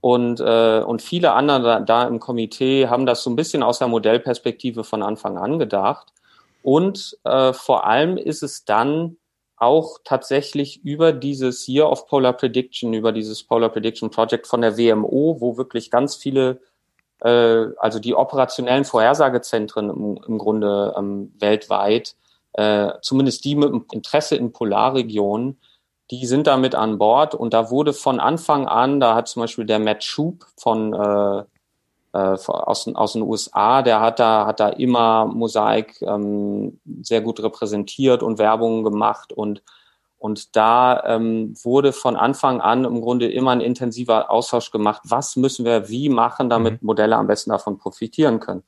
und, 0.00 0.40
äh, 0.40 0.80
und 0.80 1.02
viele 1.02 1.32
andere 1.32 1.60
da, 1.60 1.80
da 1.80 2.08
im 2.08 2.18
Komitee 2.18 2.88
haben 2.88 3.04
das 3.04 3.22
so 3.22 3.30
ein 3.30 3.36
bisschen 3.36 3.62
aus 3.62 3.78
der 3.78 3.88
Modellperspektive 3.88 4.84
von 4.84 5.02
Anfang 5.02 5.36
an 5.36 5.58
gedacht. 5.58 6.12
Und 6.62 7.16
äh, 7.24 7.52
vor 7.52 7.86
allem 7.86 8.16
ist 8.16 8.42
es 8.42 8.64
dann 8.64 9.16
auch 9.58 9.98
tatsächlich 10.04 10.84
über 10.84 11.12
dieses 11.12 11.66
Year 11.68 11.90
of 11.90 12.06
Polar 12.06 12.32
Prediction, 12.32 12.94
über 12.94 13.12
dieses 13.12 13.42
Polar 13.42 13.70
Prediction 13.70 14.10
Project 14.10 14.46
von 14.46 14.60
der 14.60 14.76
WMO, 14.78 15.36
wo 15.40 15.56
wirklich 15.56 15.90
ganz 15.90 16.16
viele, 16.16 16.60
äh, 17.20 17.66
also 17.78 17.98
die 17.98 18.14
operationellen 18.14 18.84
Vorhersagezentren 18.84 19.90
im, 19.90 20.20
im 20.26 20.38
Grunde 20.38 20.94
ähm, 20.96 21.32
weltweit, 21.38 22.14
äh, 22.52 22.92
zumindest 23.02 23.44
die 23.44 23.56
mit 23.56 23.72
Interesse 23.92 24.36
in 24.36 24.52
Polarregionen, 24.52 25.58
die 26.10 26.26
sind 26.26 26.46
damit 26.46 26.74
an 26.74 26.98
Bord. 26.98 27.34
Und 27.34 27.52
da 27.52 27.70
wurde 27.70 27.92
von 27.92 28.20
Anfang 28.20 28.66
an, 28.66 29.00
da 29.00 29.14
hat 29.14 29.28
zum 29.28 29.42
Beispiel 29.42 29.66
der 29.66 29.78
Matt 29.78 30.04
Schub 30.04 30.46
von 30.56 30.94
äh, 30.94 31.44
aus, 32.12 32.88
aus 32.88 33.12
den 33.12 33.22
USA, 33.22 33.82
der 33.82 34.00
hat 34.00 34.18
da, 34.18 34.46
hat 34.46 34.60
da 34.60 34.68
immer 34.68 35.26
Mosaik 35.26 36.00
ähm, 36.02 36.80
sehr 37.02 37.20
gut 37.20 37.42
repräsentiert 37.42 38.22
und 38.22 38.38
Werbung 38.38 38.82
gemacht 38.82 39.32
und 39.32 39.62
und 40.18 40.56
da 40.56 41.04
ähm, 41.06 41.54
wurde 41.62 41.92
von 41.92 42.16
Anfang 42.16 42.60
an 42.60 42.84
im 42.84 43.00
Grunde 43.00 43.30
immer 43.30 43.52
ein 43.52 43.60
intensiver 43.60 44.30
Austausch 44.30 44.72
gemacht, 44.72 45.02
was 45.04 45.36
müssen 45.36 45.64
wir 45.64 45.88
wie 45.88 46.08
machen, 46.08 46.50
damit 46.50 46.82
mhm. 46.82 46.86
Modelle 46.86 47.16
am 47.16 47.28
besten 47.28 47.50
davon 47.50 47.78
profitieren 47.78 48.40
können. 48.40 48.64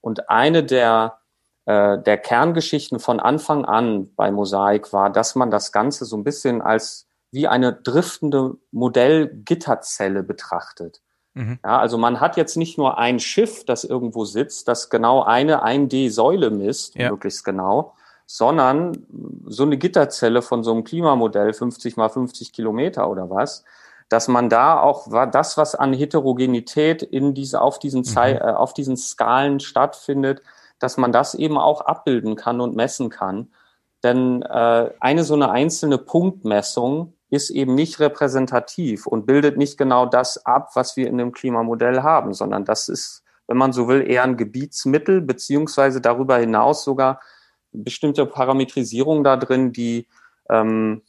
Und 0.00 0.30
eine 0.30 0.62
der, 0.62 1.18
äh, 1.64 1.98
der 1.98 2.18
Kerngeschichten 2.18 3.00
von 3.00 3.18
Anfang 3.18 3.64
an 3.64 4.14
bei 4.14 4.30
Mosaik 4.30 4.92
war, 4.92 5.10
dass 5.10 5.34
man 5.34 5.50
das 5.50 5.72
Ganze 5.72 6.04
so 6.04 6.16
ein 6.16 6.24
bisschen 6.24 6.62
als 6.62 7.08
wie 7.32 7.48
eine 7.48 7.72
driftende 7.72 8.56
Modellgitterzelle 8.70 10.22
betrachtet. 10.22 11.00
Mhm. 11.34 11.58
Ja, 11.64 11.78
also 11.78 11.98
man 11.98 12.20
hat 12.20 12.36
jetzt 12.36 12.56
nicht 12.56 12.78
nur 12.78 12.98
ein 12.98 13.18
Schiff, 13.18 13.64
das 13.64 13.84
irgendwo 13.84 14.24
sitzt, 14.24 14.68
das 14.68 14.90
genau 14.90 15.22
eine 15.22 15.64
1D-Säule 15.64 16.50
misst, 16.50 16.94
ja. 16.94 17.10
möglichst 17.10 17.44
genau, 17.44 17.94
sondern 18.26 19.06
so 19.46 19.62
eine 19.62 19.78
Gitterzelle 19.78 20.42
von 20.42 20.62
so 20.62 20.72
einem 20.72 20.84
Klimamodell, 20.84 21.52
50 21.52 21.96
mal 21.96 22.08
50 22.08 22.52
Kilometer 22.52 23.10
oder 23.10 23.30
was, 23.30 23.64
dass 24.08 24.28
man 24.28 24.50
da 24.50 24.78
auch 24.78 25.08
das, 25.30 25.56
was 25.56 25.74
an 25.74 25.94
Heterogenität 25.94 27.02
in 27.02 27.32
diese, 27.32 27.62
auf 27.62 27.78
diesen, 27.78 28.02
mhm. 28.02 28.16
äh, 28.16 28.40
auf 28.40 28.74
diesen 28.74 28.96
Skalen 28.96 29.58
stattfindet, 29.58 30.42
dass 30.78 30.98
man 30.98 31.12
das 31.12 31.34
eben 31.34 31.56
auch 31.56 31.80
abbilden 31.80 32.36
kann 32.36 32.60
und 32.60 32.76
messen 32.76 33.08
kann. 33.08 33.48
Denn 34.02 34.42
äh, 34.42 34.90
eine 35.00 35.24
so 35.24 35.34
eine 35.34 35.50
einzelne 35.50 35.96
Punktmessung 35.96 37.14
ist 37.32 37.48
eben 37.48 37.74
nicht 37.74 37.98
repräsentativ 37.98 39.06
und 39.06 39.24
bildet 39.24 39.56
nicht 39.56 39.78
genau 39.78 40.04
das 40.04 40.44
ab, 40.44 40.72
was 40.74 40.98
wir 40.98 41.06
in 41.06 41.16
dem 41.16 41.32
Klimamodell 41.32 42.02
haben, 42.02 42.34
sondern 42.34 42.66
das 42.66 42.90
ist, 42.90 43.24
wenn 43.46 43.56
man 43.56 43.72
so 43.72 43.88
will, 43.88 44.06
eher 44.06 44.24
ein 44.24 44.36
Gebietsmittel, 44.36 45.22
beziehungsweise 45.22 46.02
darüber 46.02 46.36
hinaus 46.36 46.84
sogar 46.84 47.22
bestimmte 47.72 48.26
Parametrisierung 48.26 49.24
da 49.24 49.38
drin, 49.38 49.72
die, 49.72 50.08
ähm, 50.50 51.00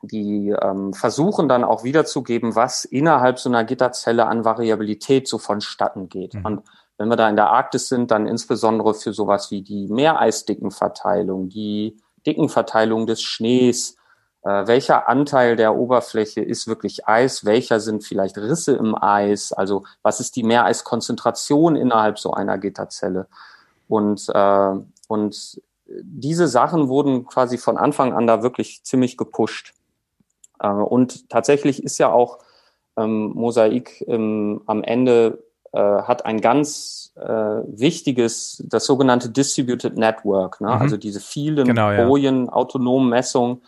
die 0.00 0.54
ähm, 0.58 0.94
versuchen 0.94 1.50
dann 1.50 1.64
auch 1.64 1.84
wiederzugeben, 1.84 2.56
was 2.56 2.86
innerhalb 2.86 3.38
so 3.38 3.50
einer 3.50 3.64
Gitterzelle 3.64 4.24
an 4.24 4.46
Variabilität 4.46 5.28
so 5.28 5.36
vonstatten 5.36 6.08
geht. 6.08 6.32
Mhm. 6.32 6.44
Und 6.46 6.62
wenn 6.96 7.08
wir 7.08 7.16
da 7.16 7.28
in 7.28 7.36
der 7.36 7.50
Arktis 7.50 7.88
sind, 7.88 8.10
dann 8.10 8.26
insbesondere 8.26 8.94
für 8.94 9.12
sowas 9.12 9.50
wie 9.50 9.60
die 9.60 9.86
Meereisdickenverteilung, 9.88 11.50
die 11.50 11.98
Dickenverteilung 12.26 13.06
des 13.06 13.20
Schnees, 13.20 13.97
äh, 14.42 14.66
welcher 14.66 15.08
Anteil 15.08 15.56
der 15.56 15.76
Oberfläche 15.76 16.40
ist 16.40 16.68
wirklich 16.68 17.06
Eis, 17.06 17.44
welcher 17.44 17.80
sind 17.80 18.04
vielleicht 18.04 18.38
Risse 18.38 18.76
im 18.76 18.94
Eis, 18.94 19.52
also 19.52 19.84
was 20.02 20.20
ist 20.20 20.36
die 20.36 20.44
Meereiskonzentration 20.44 21.76
innerhalb 21.76 22.18
so 22.18 22.32
einer 22.32 22.58
Gitterzelle. 22.58 23.26
Und, 23.88 24.26
äh, 24.32 24.74
und 25.08 25.60
diese 25.86 26.48
Sachen 26.48 26.88
wurden 26.88 27.26
quasi 27.26 27.58
von 27.58 27.76
Anfang 27.78 28.12
an 28.12 28.26
da 28.26 28.42
wirklich 28.42 28.84
ziemlich 28.84 29.16
gepusht. 29.16 29.74
Äh, 30.60 30.68
und 30.68 31.28
tatsächlich 31.28 31.82
ist 31.82 31.98
ja 31.98 32.12
auch 32.12 32.38
ähm, 32.96 33.32
Mosaik 33.34 34.04
ähm, 34.06 34.62
am 34.66 34.82
Ende 34.82 35.42
äh, 35.72 35.78
hat 35.78 36.24
ein 36.24 36.40
ganz 36.40 37.12
äh, 37.16 37.28
wichtiges, 37.28 38.62
das 38.66 38.86
sogenannte 38.86 39.30
Distributed 39.30 39.96
Network, 39.96 40.60
ne? 40.60 40.68
Mhm. 40.68 40.80
also 40.80 40.96
diese 40.96 41.20
vielen 41.20 41.66
genau, 41.66 41.94
Bojen, 41.94 42.46
ja. 42.46 42.52
autonomen 42.52 43.10
Messungen, 43.10 43.62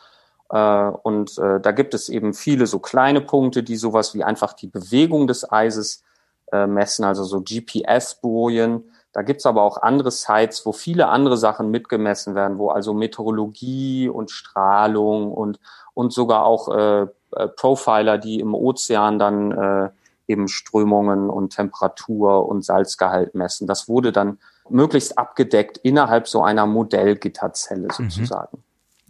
und 0.57 1.39
äh, 1.39 1.61
da 1.61 1.71
gibt 1.71 1.95
es 1.95 2.09
eben 2.09 2.35
viele 2.35 2.67
so 2.67 2.81
kleine 2.81 3.21
Punkte, 3.21 3.63
die 3.63 3.77
sowas 3.77 4.15
wie 4.15 4.25
einfach 4.25 4.53
die 4.53 4.67
Bewegung 4.67 5.29
des 5.29 5.51
Eises 5.51 6.03
äh, 6.51 6.67
messen, 6.67 7.05
also 7.05 7.25
so 7.25 7.41
GPS-Bojen. 7.41 8.83
Da 9.13 9.23
gibt's 9.23 9.47
aber 9.47 9.63
auch 9.63 9.83
andere 9.83 10.11
Sites, 10.11 10.67
wo 10.67 10.73
viele 10.73 11.09
andere 11.09 11.37
Sachen 11.37 11.71
mitgemessen 11.71 12.35
werden, 12.35 12.59
wo 12.59 12.71
also 12.71 12.95
Meteorologie 12.95 14.09
und 14.09 14.31
Strahlung 14.31 15.33
und, 15.33 15.61
und 15.95 16.13
sogar 16.13 16.45
auch 16.45 16.69
äh, 16.69 17.03
äh, 17.03 17.49
Profiler, 17.49 18.19
die 18.19 18.41
im 18.41 18.55
Ozean 18.55 19.19
dann 19.19 19.53
äh, 19.53 19.91
eben 20.27 20.49
Strömungen 20.49 21.31
und 21.31 21.51
Temperatur 21.51 22.49
und 22.49 22.65
Salzgehalt 22.65 23.35
messen. 23.35 23.67
Das 23.67 23.89
wurde 23.89 24.13
dann 24.13 24.39
möglichst 24.69 25.19
abgedeckt 25.19 25.79
innerhalb 25.79 26.29
so 26.29 26.43
einer 26.43 26.67
Modellgitterzelle 26.67 27.89
mhm. 27.89 28.11
sozusagen. 28.11 28.63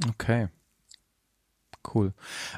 Okay. 0.09 0.49
Cool. 1.95 2.13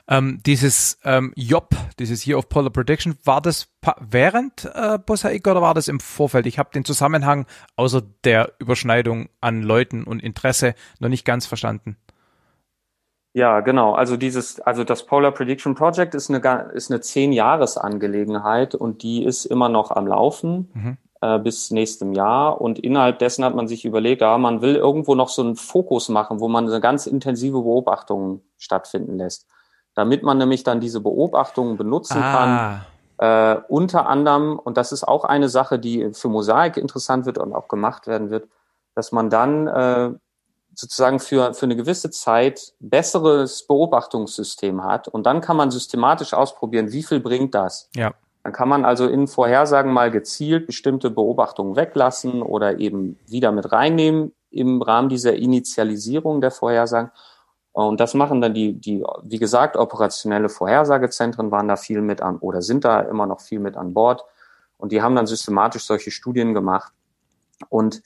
Ähm, 0.08 0.40
dieses 0.44 0.98
ähm, 1.04 1.32
JOP, 1.36 1.74
dieses 1.98 2.26
Year 2.26 2.38
of 2.38 2.48
Polar 2.48 2.70
Prediction, 2.70 3.16
war 3.24 3.40
das 3.40 3.68
während 4.00 4.64
äh, 4.74 4.98
Bosaik 4.98 5.46
oder 5.46 5.62
war 5.62 5.74
das 5.74 5.88
im 5.88 6.00
Vorfeld? 6.00 6.46
Ich 6.46 6.58
habe 6.58 6.70
den 6.74 6.84
Zusammenhang 6.84 7.46
außer 7.76 8.02
der 8.24 8.52
Überschneidung 8.58 9.28
an 9.40 9.62
Leuten 9.62 10.04
und 10.04 10.22
Interesse 10.22 10.74
noch 10.98 11.08
nicht 11.08 11.24
ganz 11.24 11.46
verstanden. 11.46 11.96
Ja, 13.34 13.60
genau. 13.60 13.94
Also 13.94 14.16
dieses, 14.16 14.60
also 14.60 14.84
das 14.84 15.06
Polar 15.06 15.32
Prediction 15.32 15.74
Project 15.74 16.14
ist 16.14 16.28
eine 16.28 16.70
ist 16.74 16.90
eine 16.90 17.00
zehn 17.00 17.32
Jahres 17.32 17.78
Angelegenheit 17.78 18.74
und 18.74 19.02
die 19.02 19.24
ist 19.24 19.46
immer 19.46 19.68
noch 19.68 19.90
am 19.90 20.06
Laufen 20.06 20.70
mhm. 20.74 20.98
Äh, 21.22 21.38
bis 21.38 21.70
nächstem 21.70 22.12
Jahr. 22.12 22.60
Und 22.60 22.78
innerhalb 22.78 23.20
dessen 23.20 23.44
hat 23.44 23.54
man 23.54 23.68
sich 23.68 23.84
überlegt, 23.84 24.20
ja, 24.20 24.36
man 24.38 24.60
will 24.60 24.74
irgendwo 24.74 25.14
noch 25.14 25.28
so 25.28 25.42
einen 25.42 25.56
Fokus 25.56 26.08
machen, 26.08 26.40
wo 26.40 26.48
man 26.48 26.68
eine 26.68 26.80
ganz 26.80 27.06
intensive 27.06 27.62
Beobachtung 27.62 28.42
stattfinden 28.58 29.16
lässt, 29.16 29.46
damit 29.94 30.24
man 30.24 30.38
nämlich 30.38 30.64
dann 30.64 30.80
diese 30.80 31.00
Beobachtungen 31.00 31.76
benutzen 31.76 32.20
ah. 32.20 32.32
kann. 33.18 33.56
Äh, 33.58 33.60
unter 33.68 34.08
anderem, 34.08 34.58
und 34.58 34.76
das 34.76 34.90
ist 34.90 35.04
auch 35.04 35.24
eine 35.24 35.48
Sache, 35.48 35.78
die 35.78 36.12
für 36.12 36.28
Mosaik 36.28 36.76
interessant 36.76 37.24
wird 37.24 37.38
und 37.38 37.54
auch 37.54 37.68
gemacht 37.68 38.08
werden 38.08 38.30
wird, 38.30 38.48
dass 38.96 39.12
man 39.12 39.30
dann 39.30 39.68
äh, 39.68 40.10
sozusagen 40.74 41.20
für, 41.20 41.54
für 41.54 41.66
eine 41.66 41.76
gewisse 41.76 42.10
Zeit 42.10 42.72
besseres 42.80 43.64
Beobachtungssystem 43.66 44.82
hat. 44.82 45.06
Und 45.06 45.24
dann 45.24 45.40
kann 45.40 45.56
man 45.56 45.70
systematisch 45.70 46.34
ausprobieren, 46.34 46.90
wie 46.90 47.04
viel 47.04 47.20
bringt 47.20 47.54
das. 47.54 47.88
Ja. 47.94 48.12
Dann 48.42 48.52
kann 48.52 48.68
man 48.68 48.84
also 48.84 49.06
in 49.06 49.28
Vorhersagen 49.28 49.92
mal 49.92 50.10
gezielt 50.10 50.66
bestimmte 50.66 51.10
Beobachtungen 51.10 51.76
weglassen 51.76 52.42
oder 52.42 52.78
eben 52.78 53.18
wieder 53.26 53.52
mit 53.52 53.70
reinnehmen 53.70 54.32
im 54.50 54.82
Rahmen 54.82 55.08
dieser 55.08 55.34
Initialisierung 55.34 56.40
der 56.40 56.50
Vorhersagen. 56.50 57.10
Und 57.72 58.00
das 58.00 58.14
machen 58.14 58.40
dann 58.40 58.52
die, 58.52 58.74
die, 58.74 59.02
wie 59.22 59.38
gesagt, 59.38 59.76
operationelle 59.76 60.48
Vorhersagezentren 60.48 61.50
waren 61.50 61.68
da 61.68 61.76
viel 61.76 62.02
mit 62.02 62.20
an 62.20 62.36
oder 62.38 62.60
sind 62.60 62.84
da 62.84 63.00
immer 63.00 63.26
noch 63.26 63.40
viel 63.40 63.60
mit 63.60 63.76
an 63.76 63.94
Bord. 63.94 64.24
Und 64.76 64.92
die 64.92 65.00
haben 65.00 65.16
dann 65.16 65.26
systematisch 65.26 65.84
solche 65.84 66.10
Studien 66.10 66.52
gemacht. 66.52 66.92
Und 67.68 68.02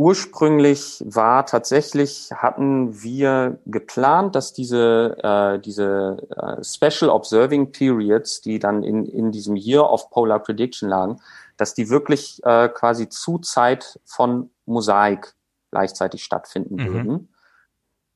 Ursprünglich 0.00 1.02
war 1.04 1.44
tatsächlich, 1.44 2.30
hatten 2.32 3.02
wir 3.02 3.58
geplant, 3.66 4.36
dass 4.36 4.52
diese, 4.52 5.16
äh, 5.24 5.58
diese 5.58 6.28
äh, 6.36 6.62
Special 6.62 7.10
Observing 7.10 7.72
Periods, 7.72 8.40
die 8.40 8.60
dann 8.60 8.84
in, 8.84 9.06
in 9.06 9.32
diesem 9.32 9.56
Year 9.56 9.90
of 9.90 10.08
Polar 10.10 10.38
Prediction 10.38 10.88
lagen, 10.88 11.20
dass 11.56 11.74
die 11.74 11.90
wirklich 11.90 12.40
äh, 12.44 12.68
quasi 12.68 13.08
zu 13.08 13.38
Zeit 13.38 13.98
von 14.04 14.50
Mosaik 14.66 15.34
gleichzeitig 15.72 16.22
stattfinden 16.22 16.76
mhm. 16.76 16.92
würden. 16.94 17.34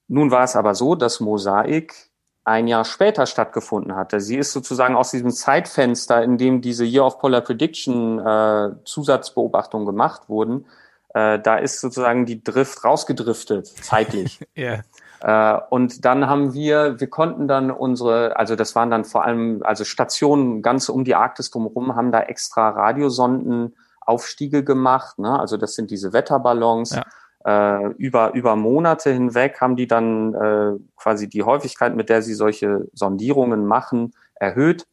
Nun 0.06 0.30
war 0.30 0.44
es 0.44 0.54
aber 0.54 0.76
so, 0.76 0.94
dass 0.94 1.18
Mosaik 1.18 2.12
ein 2.44 2.68
Jahr 2.68 2.84
später 2.84 3.26
stattgefunden 3.26 3.96
hatte. 3.96 4.20
Sie 4.20 4.36
ist 4.36 4.52
sozusagen 4.52 4.94
aus 4.94 5.10
diesem 5.10 5.30
Zeitfenster, 5.30 6.22
in 6.22 6.38
dem 6.38 6.60
diese 6.60 6.84
Year 6.84 7.04
of 7.04 7.18
Polar 7.18 7.40
Prediction 7.40 8.20
äh, 8.20 8.70
Zusatzbeobachtungen 8.84 9.84
gemacht 9.84 10.28
wurden, 10.28 10.66
äh, 11.14 11.38
da 11.38 11.56
ist 11.56 11.80
sozusagen 11.80 12.26
die 12.26 12.42
Drift 12.42 12.84
rausgedriftet, 12.84 13.66
zeitlich. 13.66 14.40
ja. 14.54 14.80
Äh, 15.20 15.60
und 15.70 16.04
dann 16.04 16.26
haben 16.26 16.54
wir, 16.54 16.98
wir 16.98 17.08
konnten 17.08 17.46
dann 17.48 17.70
unsere, 17.70 18.36
also 18.36 18.56
das 18.56 18.74
waren 18.74 18.90
dann 18.90 19.04
vor 19.04 19.24
allem, 19.24 19.62
also 19.62 19.84
Stationen 19.84 20.62
ganz 20.62 20.88
um 20.88 21.04
die 21.04 21.14
Arktis 21.14 21.50
drumherum, 21.50 21.94
haben 21.94 22.12
da 22.12 22.20
extra 22.20 22.70
Radiosonden 22.70 23.76
Aufstiege 24.00 24.64
gemacht. 24.64 25.18
Ne? 25.18 25.38
Also 25.38 25.56
das 25.56 25.74
sind 25.74 25.90
diese 25.90 26.12
Wetterballons. 26.12 26.96
Ja. 26.96 27.04
Äh, 27.44 27.92
über, 27.94 28.34
über 28.34 28.56
Monate 28.56 29.10
hinweg 29.10 29.60
haben 29.60 29.76
die 29.76 29.86
dann 29.86 30.34
äh, 30.34 30.72
quasi 30.96 31.28
die 31.28 31.42
Häufigkeit, 31.42 31.94
mit 31.94 32.08
der 32.08 32.22
sie 32.22 32.34
solche 32.34 32.88
Sondierungen 32.92 33.66
machen, 33.66 34.14
erhöht. 34.34 34.86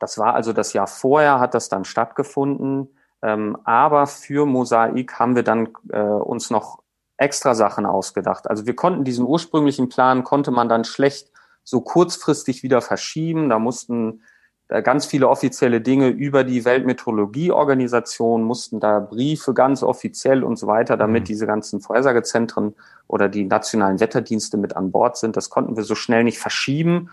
Das 0.00 0.18
war 0.18 0.34
also 0.34 0.52
das 0.52 0.72
Jahr 0.72 0.86
vorher, 0.86 1.40
hat 1.40 1.54
das 1.54 1.68
dann 1.68 1.84
stattgefunden. 1.84 2.97
Ähm, 3.22 3.56
aber 3.64 4.06
für 4.06 4.46
Mosaik 4.46 5.18
haben 5.18 5.34
wir 5.34 5.42
dann 5.42 5.68
äh, 5.90 6.00
uns 6.00 6.50
noch 6.50 6.82
extra 7.16 7.54
Sachen 7.54 7.84
ausgedacht. 7.84 8.48
Also 8.48 8.66
wir 8.66 8.76
konnten 8.76 9.04
diesen 9.04 9.26
ursprünglichen 9.26 9.88
Plan, 9.88 10.24
konnte 10.24 10.50
man 10.50 10.68
dann 10.68 10.84
schlecht 10.84 11.30
so 11.64 11.80
kurzfristig 11.80 12.62
wieder 12.62 12.80
verschieben. 12.80 13.48
Da 13.48 13.58
mussten 13.58 14.22
äh, 14.68 14.82
ganz 14.82 15.06
viele 15.06 15.28
offizielle 15.28 15.80
Dinge 15.80 16.08
über 16.08 16.44
die 16.44 16.64
Weltmeteorologieorganisation, 16.64 18.44
mussten 18.44 18.80
da 18.80 19.00
Briefe 19.00 19.52
ganz 19.52 19.82
offiziell 19.82 20.44
und 20.44 20.56
so 20.56 20.66
weiter, 20.66 20.96
damit 20.96 21.22
mhm. 21.22 21.26
diese 21.26 21.46
ganzen 21.46 21.80
Vorhersagezentren 21.80 22.74
oder 23.08 23.28
die 23.28 23.44
nationalen 23.44 23.98
Wetterdienste 23.98 24.56
mit 24.58 24.76
an 24.76 24.92
Bord 24.92 25.16
sind. 25.16 25.36
Das 25.36 25.50
konnten 25.50 25.76
wir 25.76 25.84
so 25.84 25.94
schnell 25.94 26.22
nicht 26.22 26.38
verschieben. 26.38 27.10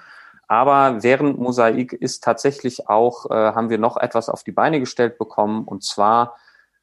Aber 0.48 1.04
während 1.04 1.40
Mosaik 1.40 1.94
ist 1.94 2.24
tatsächlich 2.24 2.88
auch, 2.88 3.30
äh, 3.30 3.34
haben 3.34 3.70
wir 3.70 3.78
noch 3.78 3.98
etwas 3.98 4.30
auf 4.30 4.44
die 4.44 4.52
Beine 4.52 4.80
gestellt 4.80 5.18
bekommen. 5.18 5.64
Und 5.64 5.84
zwar 5.84 6.36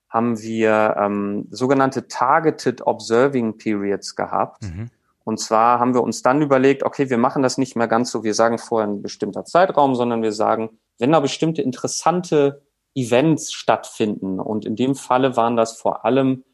haben 0.09 0.41
wir 0.41 0.97
ähm, 0.99 1.47
sogenannte 1.51 2.09
Targeted 2.09 2.87
Observing 2.87 3.57
Periods 3.57 4.15
gehabt. 4.15 4.63
Mhm. 4.63 4.91
Und 5.25 5.39
zwar 5.39 5.79
haben 5.79 5.95
wir 5.95 6.03
uns 6.03 6.23
dann 6.23 6.43
überlegt, 6.43 6.83
okay, 6.83 7.09
wir 7.09 7.19
machen 7.19 7.43
das 7.43 7.57
nicht 7.57 7.77
mehr 7.77 7.89
ganz 7.89 8.11
so, 8.11 8.25
wir 8.25 8.35
sagen 8.35 8.59
vorher 8.59 8.89
ein 8.89 9.03
bestimmter 9.03 9.45
Zeitraum, 9.45 9.95
sondern 9.95 10.23
wir 10.23 10.33
sagen, 10.33 10.71
wenn 10.99 11.13
da 11.13 11.21
bestimmte 11.21 11.63
interessante 11.63 12.63
Events 12.95 13.53
stattfinden, 13.53 14.41
und 14.41 14.67
in 14.67 14.77
dem 14.77 14.95
Falle 14.95 15.37
waren 15.37 15.57
das 15.57 15.79
vor 15.79 16.05
allem 16.05 16.45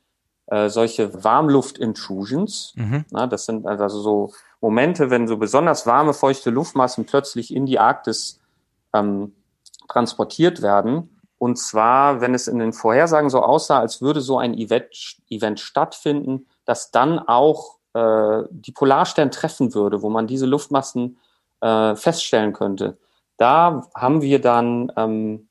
äh, 0.47 0.69
solche 0.69 1.25
Warmluft-Intrusions, 1.25 2.75
mhm. 2.77 3.05
das 3.11 3.47
sind 3.47 3.67
also 3.67 4.01
so 4.01 4.33
Momente, 4.61 5.11
wenn 5.11 5.29
so 5.29 5.37
besonders 5.37 5.87
warme, 5.87 6.15
feuchte 6.15 6.51
Luftmassen 6.51 7.07
plötzlich 7.07 7.55
in 7.55 7.67
die 7.67 7.79
Arktis 7.79 8.41
ähm, 8.93 9.35
transportiert 9.89 10.63
werden. 10.63 11.21
Und 11.39 11.57
zwar, 11.57 12.21
wenn 12.21 12.35
es 12.35 12.49
in 12.49 12.59
den 12.59 12.73
Vorhersagen 12.73 13.31
so 13.31 13.41
aussah, 13.41 13.79
als 13.79 14.03
würde 14.03 14.21
so 14.21 14.39
ein 14.39 14.55
Event, 14.55 14.89
Event 15.31 15.61
stattfinden, 15.61 16.47
das 16.65 16.91
dann 16.91 17.21
auch 17.21 17.79
äh, 17.95 18.43
die 18.51 18.73
Polarstern 18.73 19.31
treffen 19.31 19.75
würde, 19.75 20.03
wo 20.03 20.11
man 20.11 20.27
diese 20.27 20.47
Luftmassen 20.47 21.19
äh, 21.61 21.95
feststellen 21.95 22.53
könnte. 22.53 22.99
Da 23.37 23.89
haben 23.95 24.21
wir 24.21 24.41
dann, 24.41 24.93
ähm, 24.97 25.49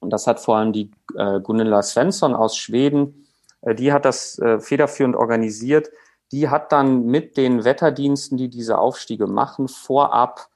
und 0.00 0.10
das 0.10 0.26
hat 0.26 0.40
vor 0.40 0.56
allem 0.56 0.72
die 0.72 0.90
äh, 1.16 1.40
Gunilla 1.40 1.82
Svensson 1.82 2.34
aus 2.34 2.56
Schweden, 2.56 3.26
äh, 3.60 3.74
die 3.74 3.92
hat 3.92 4.06
das 4.06 4.38
äh, 4.38 4.58
federführend 4.58 5.16
organisiert, 5.16 5.90
die 6.32 6.48
hat 6.48 6.72
dann 6.72 7.06
mit 7.06 7.36
den 7.36 7.64
Wetterdiensten, 7.64 8.36
die 8.36 8.48
diese 8.48 8.78
Aufstiege 8.78 9.26
machen, 9.26 9.68
vorab, 9.68 10.48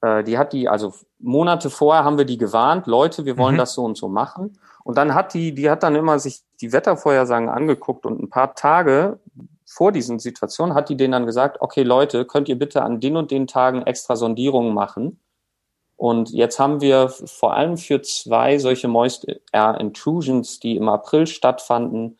äh, 0.00 0.24
die 0.24 0.38
hat 0.38 0.52
die, 0.52 0.68
also 0.68 0.94
Monate 1.18 1.70
vorher 1.70 2.04
haben 2.04 2.18
wir 2.18 2.24
die 2.24 2.38
gewarnt, 2.38 2.86
Leute, 2.86 3.24
wir 3.24 3.36
wollen 3.36 3.54
mhm. 3.54 3.58
das 3.58 3.74
so 3.74 3.84
und 3.84 3.96
so 3.96 4.08
machen. 4.08 4.58
Und 4.84 4.96
dann 4.96 5.14
hat 5.14 5.34
die, 5.34 5.54
die 5.54 5.68
hat 5.68 5.82
dann 5.82 5.96
immer 5.96 6.18
sich 6.18 6.42
die 6.60 6.72
Wettervorhersagen 6.72 7.48
angeguckt 7.48 8.06
und 8.06 8.22
ein 8.22 8.30
paar 8.30 8.54
Tage 8.54 9.18
vor 9.66 9.92
diesen 9.92 10.18
Situationen 10.18 10.74
hat 10.74 10.88
die 10.88 10.96
denen 10.96 11.12
dann 11.12 11.26
gesagt, 11.26 11.60
okay 11.60 11.82
Leute, 11.82 12.24
könnt 12.24 12.48
ihr 12.48 12.58
bitte 12.58 12.82
an 12.82 13.00
den 13.00 13.16
und 13.16 13.30
den 13.30 13.46
Tagen 13.46 13.82
extra 13.82 14.16
Sondierungen 14.16 14.72
machen. 14.72 15.20
Und 15.96 16.30
jetzt 16.30 16.58
haben 16.58 16.80
wir 16.80 17.08
vor 17.08 17.54
allem 17.54 17.76
für 17.76 18.00
zwei 18.02 18.58
solche 18.58 18.88
Moist 18.88 19.26
Air 19.52 19.78
Intrusions, 19.80 20.58
die 20.60 20.76
im 20.76 20.88
April 20.88 21.26
stattfanden, 21.26 22.18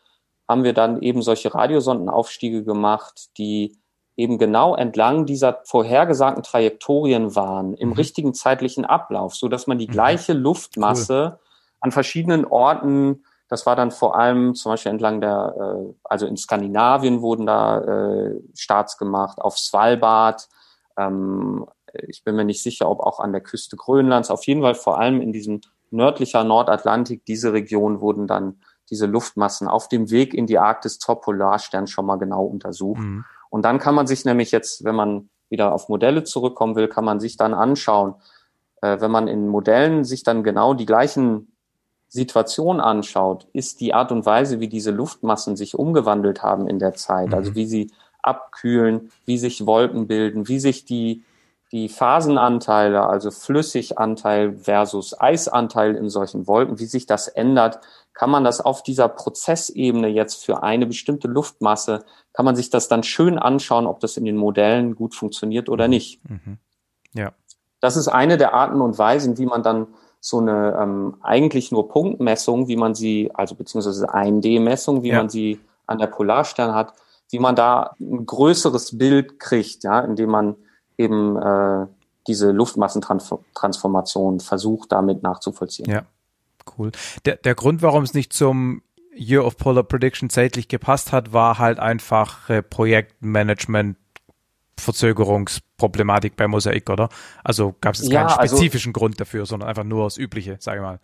haben 0.49 0.63
wir 0.63 0.73
dann 0.73 1.01
eben 1.03 1.21
solche 1.21 1.53
Radiosondenaufstiege 1.53 2.63
gemacht, 2.63 3.29
die 3.37 3.77
eben 4.17 4.39
genau 4.39 4.75
entlang 4.75 5.27
dieser 5.27 5.61
vorhergesagten 5.63 6.41
Trajektorien 6.43 7.35
waren, 7.35 7.75
im 7.75 7.89
mhm. 7.89 7.93
richtigen 7.93 8.33
zeitlichen 8.33 8.83
Ablauf, 8.83 9.35
so 9.35 9.47
dass 9.47 9.67
man 9.67 9.77
die 9.77 9.87
mhm. 9.87 9.91
gleiche 9.91 10.33
Luftmasse 10.33 11.37
cool. 11.37 11.47
an 11.81 11.91
verschiedenen 11.91 12.45
Orten, 12.45 13.23
das 13.47 13.67
war 13.67 13.75
dann 13.75 13.91
vor 13.91 14.17
allem 14.17 14.55
zum 14.55 14.71
Beispiel 14.71 14.91
entlang 14.91 15.21
der, 15.21 15.55
äh, 15.55 15.93
also 16.03 16.25
in 16.25 16.35
Skandinavien 16.35 17.21
wurden 17.21 17.45
da 17.45 17.79
äh, 17.81 18.41
Starts 18.55 18.97
gemacht, 18.97 19.39
auf 19.39 19.57
Svalbard, 19.57 20.49
ähm, 20.97 21.67
ich 22.07 22.23
bin 22.23 22.35
mir 22.35 22.45
nicht 22.45 22.63
sicher, 22.63 22.89
ob 22.89 23.01
auch 23.01 23.19
an 23.19 23.31
der 23.31 23.41
Küste 23.41 23.77
Grönlands, 23.77 24.31
auf 24.31 24.45
jeden 24.47 24.61
Fall 24.61 24.75
vor 24.75 24.99
allem 24.99 25.21
in 25.21 25.31
diesem 25.31 25.61
nördlicher 25.91 26.43
Nordatlantik, 26.43 27.23
diese 27.25 27.53
Region 27.53 28.01
wurden 28.01 28.27
dann 28.27 28.61
diese 28.89 29.05
Luftmassen 29.05 29.67
auf 29.67 29.87
dem 29.87 30.09
Weg 30.11 30.33
in 30.33 30.47
die 30.47 30.57
Arktis 30.57 30.99
zur 30.99 31.21
Polarstern 31.21 31.87
schon 31.87 32.05
mal 32.05 32.17
genau 32.17 32.45
untersucht. 32.45 33.01
Mhm. 33.01 33.25
Und 33.49 33.63
dann 33.63 33.79
kann 33.79 33.95
man 33.95 34.07
sich 34.07 34.25
nämlich 34.25 34.51
jetzt, 34.51 34.83
wenn 34.83 34.95
man 34.95 35.29
wieder 35.49 35.73
auf 35.73 35.89
Modelle 35.89 36.23
zurückkommen 36.23 36.75
will, 36.75 36.87
kann 36.87 37.05
man 37.05 37.19
sich 37.19 37.37
dann 37.37 37.53
anschauen, 37.53 38.15
äh, 38.81 38.99
wenn 39.01 39.11
man 39.11 39.27
in 39.27 39.47
Modellen 39.47 40.03
sich 40.03 40.23
dann 40.23 40.43
genau 40.43 40.73
die 40.73 40.85
gleichen 40.85 41.51
Situationen 42.07 42.81
anschaut, 42.81 43.47
ist 43.53 43.81
die 43.81 43.93
Art 43.93 44.11
und 44.11 44.25
Weise, 44.25 44.59
wie 44.59 44.67
diese 44.67 44.91
Luftmassen 44.91 45.55
sich 45.55 45.77
umgewandelt 45.77 46.41
haben 46.41 46.67
in 46.67 46.79
der 46.79 46.93
Zeit, 46.95 47.27
also 47.27 47.35
mhm. 47.35 47.35
also 47.35 47.55
wie 47.55 47.65
sie 47.65 47.91
abkühlen, 48.21 49.11
wie 49.25 49.37
sich 49.37 49.65
Wolken 49.65 50.07
bilden, 50.07 50.47
wie 50.47 50.59
sich 50.59 50.85
die 50.85 51.23
die 51.71 51.87
Phasenanteile, 51.87 53.05
also 53.05 53.29
Flüssiganteil 53.29 54.57
versus 54.57 55.19
Eisanteil 55.19 55.95
in 55.95 56.09
solchen 56.09 56.47
Wolken, 56.47 56.79
wie 56.79 56.85
sich 56.85 57.05
das 57.05 57.27
ändert, 57.27 57.79
kann 58.13 58.31
man 58.31 58.43
das 58.43 58.59
auf 58.59 58.81
dieser 58.81 59.07
Prozessebene 59.07 60.07
jetzt 60.07 60.43
für 60.43 60.63
eine 60.63 60.87
bestimmte 60.87 61.27
Luftmasse, 61.27 62.03
kann 62.33 62.45
man 62.45 62.55
sich 62.55 62.69
das 62.69 62.87
dann 62.87 63.03
schön 63.03 63.37
anschauen, 63.37 63.85
ob 63.85 63.99
das 63.99 64.17
in 64.17 64.25
den 64.25 64.35
Modellen 64.35 64.95
gut 64.95 65.13
funktioniert 65.13 65.69
oder 65.69 65.87
nicht. 65.87 66.21
Mhm. 66.27 66.57
Ja. 67.13 67.33
Das 67.79 67.95
ist 67.95 68.07
eine 68.07 68.37
der 68.37 68.53
Arten 68.53 68.81
und 68.81 68.97
Weisen, 68.97 69.37
wie 69.37 69.45
man 69.45 69.63
dann 69.63 69.87
so 70.19 70.39
eine 70.39 70.77
ähm, 70.77 71.17
eigentlich 71.21 71.71
nur 71.71 71.87
Punktmessung, 71.87 72.67
wie 72.67 72.75
man 72.75 72.93
sie, 72.93 73.31
also 73.33 73.55
beziehungsweise 73.55 74.09
1D-Messung, 74.09 75.03
wie 75.03 75.09
ja. 75.09 75.17
man 75.17 75.29
sie 75.29 75.59
an 75.85 75.97
der 75.97 76.07
Polarstern 76.07 76.73
hat, 76.73 76.93
wie 77.29 77.39
man 77.39 77.55
da 77.55 77.95
ein 77.99 78.25
größeres 78.25 78.97
Bild 78.97 79.39
kriegt, 79.39 79.83
ja, 79.83 80.01
indem 80.01 80.31
man 80.31 80.55
eben 80.99 81.37
äh, 81.37 81.87
diese 82.27 82.51
Luftmassentransformation 82.51 84.39
versucht, 84.39 84.91
damit 84.91 85.23
nachzuvollziehen. 85.23 85.89
Ja, 85.89 86.03
cool. 86.77 86.91
Der, 87.25 87.37
der 87.37 87.55
Grund, 87.55 87.81
warum 87.81 88.03
es 88.03 88.13
nicht 88.13 88.33
zum 88.33 88.83
Year 89.15 89.43
of 89.45 89.57
Polar 89.57 89.83
Prediction 89.83 90.29
zeitlich 90.29 90.67
gepasst 90.67 91.11
hat, 91.11 91.33
war 91.33 91.57
halt 91.57 91.79
einfach 91.79 92.49
äh, 92.49 92.61
Projektmanagement 92.61 93.97
Verzögerungsproblematik 94.77 96.35
bei 96.35 96.47
Mosaik, 96.47 96.89
oder? 96.89 97.09
Also 97.43 97.75
gab 97.81 97.95
es 97.95 98.07
ja, 98.07 98.23
keinen 98.23 98.37
also 98.37 98.55
spezifischen 98.55 98.91
also, 98.91 98.99
Grund 98.99 99.19
dafür, 99.19 99.45
sondern 99.45 99.67
einfach 99.67 99.83
nur 99.83 100.05
das 100.05 100.17
Übliche, 100.17 100.57
sage 100.59 100.77
ich 100.77 100.83
mal. 100.83 100.99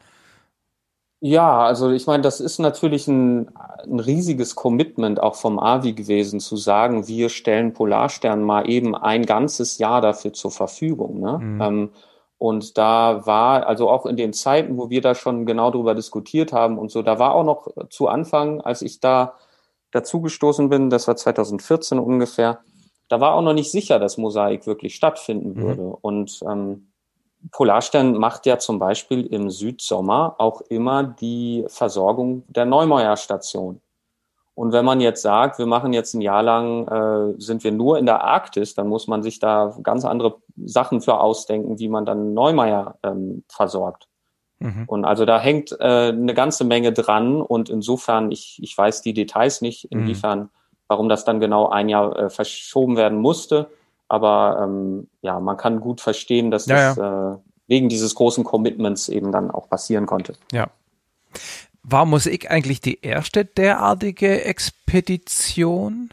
Ja, 1.22 1.60
also 1.60 1.92
ich 1.92 2.08
meine, 2.08 2.22
das 2.22 2.40
ist 2.40 2.60
natürlich 2.60 3.08
ein, 3.08 3.50
ein 3.84 4.00
riesiges 4.00 4.56
Commitment 4.56 5.22
auch 5.22 5.36
vom 5.36 5.60
AVI 5.60 5.94
gewesen, 5.94 6.40
zu 6.40 6.58
sagen, 6.58 7.08
wir 7.08 7.30
stellen 7.30 7.74
Polarstern 7.74 8.44
mal 8.44 8.70
eben 8.70 8.96
ein 8.96 9.26
ganzes 9.26 9.78
Jahr 9.78 10.02
dafür 10.02 10.34
zur 10.34 10.52
Verfügung. 10.52 11.20
Ne? 11.22 11.40
Mhm. 11.40 11.62
Ähm, 11.62 11.90
und 12.38 12.78
da 12.78 13.26
war, 13.26 13.66
also 13.66 13.90
auch 13.90 14.06
in 14.06 14.18
den 14.18 14.34
Zeiten, 14.34 14.78
wo 14.78 14.90
wir 14.90 15.02
da 15.02 15.16
schon 15.16 15.46
genau 15.46 15.72
darüber 15.72 15.96
diskutiert 15.96 16.52
haben 16.52 16.78
und 16.78 16.92
so, 16.92 17.02
da 17.02 17.18
war 17.18 17.34
auch 17.34 17.46
noch 17.46 17.90
zu 17.90 18.08
Anfang, 18.08 18.62
als 18.62 18.82
ich 18.82 19.00
da 19.00 19.36
dazugestoßen 19.92 20.70
bin, 20.70 20.90
das 20.90 21.08
war 21.08 21.16
2014 21.16 21.98
ungefähr, 21.98 22.60
da 23.08 23.22
war 23.22 23.36
auch 23.36 23.42
noch 23.42 23.54
nicht 23.54 23.72
sicher, 23.72 24.00
dass 24.00 24.18
Mosaik 24.18 24.68
wirklich 24.68 24.96
stattfinden 24.96 25.52
mhm. 25.52 25.64
würde. 25.64 25.82
Mhm. 25.82 25.96
Und 26.02 26.40
ähm, 26.50 26.88
Polarstern 27.52 28.18
macht 28.18 28.46
ja 28.46 28.58
zum 28.58 28.80
Beispiel 28.80 29.26
im 29.26 29.50
Südsommer 29.50 30.36
auch 30.40 30.62
immer 30.62 31.04
die 31.04 31.66
Versorgung 31.68 32.44
der 32.48 32.66
Neumeier-Station. 32.66 33.82
Und 34.56 34.72
wenn 34.72 34.86
man 34.86 35.02
jetzt 35.02 35.22
sagt, 35.22 35.60
wir 35.60 35.66
machen 35.66 35.92
jetzt 35.92 36.14
ein 36.14 36.22
Jahr 36.22 36.42
lang, 36.42 36.88
äh, 36.88 37.40
sind 37.40 37.64
wir 37.66 37.74
nur 37.74 38.00
in 38.00 38.06
der 38.06 38.24
Arktis, 38.24 38.74
dann 38.74 38.88
muss 38.88 39.06
man 39.06 39.22
sich 39.22 39.40
da 39.40 39.76
ganz 39.84 40.06
andere 40.06 40.38
Sachen 40.56 41.02
für 41.02 41.20
ausdenken, 41.20 41.78
wie 41.78 41.90
man 41.90 42.06
dann 42.06 42.34
Neumeier 42.34 42.98
ähm, 43.04 43.44
versorgt. 43.50 44.08
Mhm. 44.60 44.86
Und 44.88 45.04
also 45.04 45.26
da 45.26 45.40
hängt 45.40 45.74
äh, 45.74 46.10
eine 46.10 46.34
ganze 46.34 46.64
Menge 46.64 46.94
dran 46.94 47.42
und 47.42 47.70
insofern, 47.70 48.32
ich, 48.32 48.58
ich 48.62 48.78
weiß 48.78 49.02
die 49.02 49.14
Details 49.14 49.60
nicht, 49.60 49.92
mhm. 49.92 50.00
inwiefern, 50.00 50.40
mhm. 50.40 50.50
warum 50.88 51.10
das 51.10 51.26
dann 51.26 51.42
genau 51.42 51.68
ein 51.68 51.90
Jahr 51.90 52.18
äh, 52.18 52.30
verschoben 52.30 52.96
werden 52.96 53.20
musste. 53.20 53.70
Aber 54.08 54.60
ähm, 54.64 55.08
ja, 55.22 55.40
man 55.40 55.58
kann 55.58 55.80
gut 55.80 56.02
verstehen, 56.02 56.52
dass 56.52 56.68
ja, 56.68 56.76
das 56.76 56.98
ja. 56.98 57.34
Äh, 57.34 57.38
wegen 57.68 57.90
dieses 57.90 58.16
großen 58.16 58.44
Commitments 58.44 59.10
eben 59.10 59.32
dann 59.32 59.50
auch 59.50 59.70
passieren 59.70 60.06
konnte. 60.06 60.34
Ja. 60.52 60.68
War 61.84 62.06
Mosaik 62.06 62.50
eigentlich 62.50 62.82
die 62.82 63.02
erste 63.02 63.46
derartige 63.46 64.44
Expedition? 64.44 66.10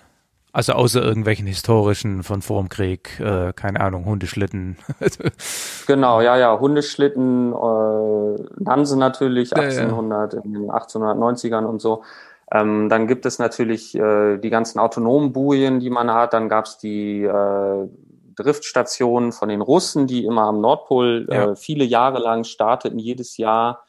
Also 0.55 0.75
außer 0.75 1.03
irgendwelchen 1.03 1.47
historischen 1.47 2.23
von 2.23 2.43
vorm 2.43 2.69
Krieg, 2.69 3.19
äh, 3.21 3.55
keine 3.55 3.81
Ahnung, 3.81 4.05
Hundeschlitten. 4.05 4.77
genau, 5.87 6.21
ja, 6.21 6.37
ja, 6.37 6.59
Hundeschlitten, 6.61 7.55
äh, 7.55 8.62
Nansen 8.62 8.99
natürlich, 8.99 9.57
1800, 9.57 10.35
ja, 10.35 10.39
ja. 10.39 10.45
in 10.45 10.53
den 10.53 10.71
1890ern 10.71 11.65
und 11.65 11.81
so. 11.81 12.03
Ähm, 12.52 12.89
dann 12.89 13.06
gibt 13.06 13.24
es 13.24 13.39
natürlich 13.39 13.94
äh, 13.94 14.36
die 14.36 14.50
ganzen 14.50 14.78
autonomen 14.78 15.32
Bujen, 15.32 15.81
die 15.81 15.90
man 15.90 16.12
hat. 16.12 16.34
Dann 16.34 16.48
gab 16.48 16.66
es 16.66 16.76
die 16.78 17.22
äh, 17.22 17.89
Driftstationen 18.36 19.32
von 19.32 19.48
den 19.48 19.62
Russen, 19.62 20.06
die 20.06 20.24
immer 20.24 20.42
am 20.42 20.60
Nordpol 20.60 21.26
äh, 21.31 21.34
ja. 21.34 21.50
äh, 21.50 21.56
viele 21.56 21.84
Jahre 21.84 22.18
lang 22.18 22.44
starteten, 22.44 22.98
jedes 22.98 23.39
Jahr. 23.39 23.84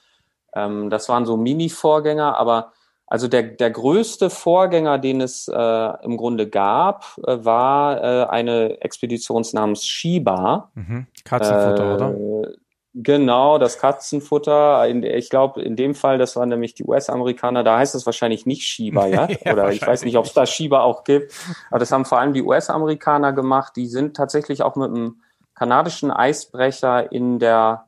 Ähm, 0.56 0.90
das 0.90 1.10
waren 1.10 1.26
so 1.26 1.36
Mini-Vorgänger, 1.36 2.38
aber 2.38 2.72
also 3.06 3.28
der, 3.28 3.44
der 3.44 3.70
größte 3.70 4.30
Vorgänger, 4.30 4.98
den 4.98 5.22
es 5.22 5.48
äh, 5.48 6.04
im 6.04 6.16
Grunde 6.18 6.48
gab, 6.48 7.06
äh, 7.28 7.44
war 7.44 8.02
äh, 8.02 8.26
eine 8.28 8.82
Expedition 8.82 9.46
namens 9.52 9.86
Shiba. 9.86 10.72
Mhm. 10.74 11.08
Katzenfutter, 11.26 11.96
oder? 11.96 12.54
Genau, 12.96 13.58
das 13.58 13.80
Katzenfutter. 13.80 14.88
Ich 14.88 15.32
glaube, 15.32 15.64
in 15.64 15.76
dem 15.76 15.96
Fall, 15.96 16.20
das 16.20 16.36
waren 16.36 16.50
nämlich 16.50 16.76
die 16.76 16.84
US-Amerikaner, 16.84 17.64
da 17.64 17.80
heißt 17.80 17.96
es 17.96 18.06
wahrscheinlich 18.06 18.46
nicht 18.46 18.68
Shiba, 18.68 19.08
ja? 19.08 19.28
ja 19.46 19.54
Oder 19.54 19.72
ich 19.72 19.86
weiß 19.86 20.04
nicht, 20.04 20.16
ob 20.16 20.26
es 20.26 20.34
da 20.34 20.46
Shiba 20.46 20.82
auch 20.82 21.04
gibt. 21.04 21.34
Aber 21.72 21.80
das 21.80 21.92
haben 21.92 22.06
vor 22.06 22.20
allem 22.20 22.34
die 22.34 22.44
US-Amerikaner 22.44 23.34
gemacht. 23.34 23.74
Die 23.76 23.88
sind 23.88 24.16
tatsächlich 24.16 24.62
auch 24.62 24.76
mit 24.76 24.90
einem 24.90 25.22
kanadischen 25.56 26.12
Eisbrecher 26.12 27.12
in 27.12 27.40
der 27.40 27.88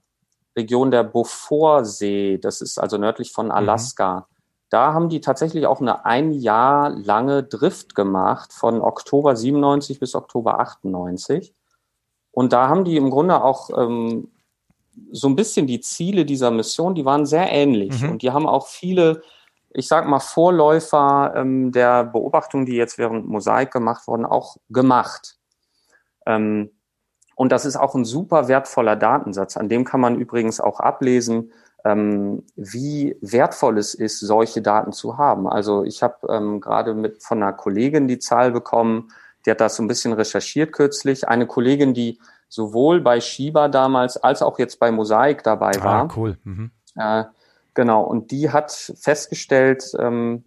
Region 0.57 0.89
der 0.89 1.03
Beaufortsee, 1.03 2.37
das 2.37 2.61
ist 2.61 2.79
also 2.79 2.97
nördlich 2.97 3.31
von 3.31 3.47
mhm. 3.47 3.51
Alaska. 3.51 4.19
Mhm. 4.19 4.23
Da 4.69 4.93
haben 4.93 5.09
die 5.09 5.21
tatsächlich 5.21 5.67
auch 5.67 5.81
eine 5.81 6.05
ein 6.05 6.31
Jahr 6.31 6.89
lange 6.89 7.43
Drift 7.43 7.93
gemacht 7.93 8.51
von 8.53 8.81
Oktober 8.81 9.35
97 9.35 9.99
bis 9.99 10.15
Oktober 10.15 10.59
98. 10.59 11.53
Und 12.31 12.51
da 12.51 12.67
haben 12.67 12.83
die 12.83 12.97
im 12.97 13.11
Grunde 13.11 13.43
auch 13.43 13.69
ähm, 13.77 14.31
so 15.11 15.27
ein 15.27 15.35
bisschen 15.35 15.67
die 15.67 15.81
Ziele 15.81 16.25
dieser 16.25 16.51
Mission, 16.51 16.95
die 16.95 17.05
waren 17.05 17.25
sehr 17.25 17.51
ähnlich 17.51 18.01
mhm. 18.01 18.11
und 18.11 18.21
die 18.21 18.31
haben 18.31 18.47
auch 18.47 18.67
viele, 18.67 19.21
ich 19.71 19.87
sag 19.87 20.07
mal, 20.07 20.19
Vorläufer 20.19 21.33
ähm, 21.35 21.71
der 21.71 22.05
Beobachtungen, 22.05 22.65
die 22.65 22.75
jetzt 22.75 22.97
während 22.97 23.27
Mosaik 23.27 23.71
gemacht 23.71 24.07
wurden, 24.07 24.25
auch 24.25 24.57
gemacht. 24.69 25.37
Ähm, 26.25 26.71
und 27.35 27.51
das 27.51 27.65
ist 27.65 27.75
auch 27.75 27.95
ein 27.95 28.05
super 28.05 28.47
wertvoller 28.47 28.95
Datensatz. 28.95 29.57
An 29.57 29.69
dem 29.69 29.83
kann 29.83 29.99
man 29.99 30.15
übrigens 30.15 30.59
auch 30.61 30.79
ablesen, 30.79 31.51
ähm, 31.83 32.43
wie 32.55 33.15
wertvoll 33.21 33.77
es 33.77 33.93
ist, 33.93 34.19
solche 34.19 34.61
Daten 34.61 34.91
zu 34.91 35.17
haben. 35.17 35.47
Also 35.47 35.83
ich 35.83 36.01
habe 36.01 36.15
ähm, 36.29 36.61
gerade 36.61 36.93
mit 36.93 37.21
von 37.21 37.43
einer 37.43 37.53
Kollegin 37.53 38.07
die 38.07 38.19
Zahl 38.19 38.51
bekommen, 38.51 39.09
die 39.45 39.51
hat 39.51 39.61
das 39.61 39.75
so 39.75 39.83
ein 39.83 39.87
bisschen 39.87 40.13
recherchiert 40.13 40.71
kürzlich. 40.71 41.27
Eine 41.27 41.45
Kollegin, 41.45 41.93
die 41.93 42.19
sowohl 42.49 43.01
bei 43.01 43.19
Shiba 43.21 43.67
damals 43.67 44.17
als 44.17 44.41
auch 44.41 44.59
jetzt 44.59 44.79
bei 44.79 44.91
Mosaik 44.91 45.43
dabei 45.43 45.71
ah, 45.79 45.83
war. 45.83 46.03
Ah, 46.03 46.13
cool. 46.15 46.37
Mhm. 46.43 46.71
Äh, 46.95 47.25
genau, 47.73 48.03
und 48.03 48.31
die 48.31 48.51
hat 48.51 48.71
festgestellt, 48.71 49.91
ähm, 49.99 50.43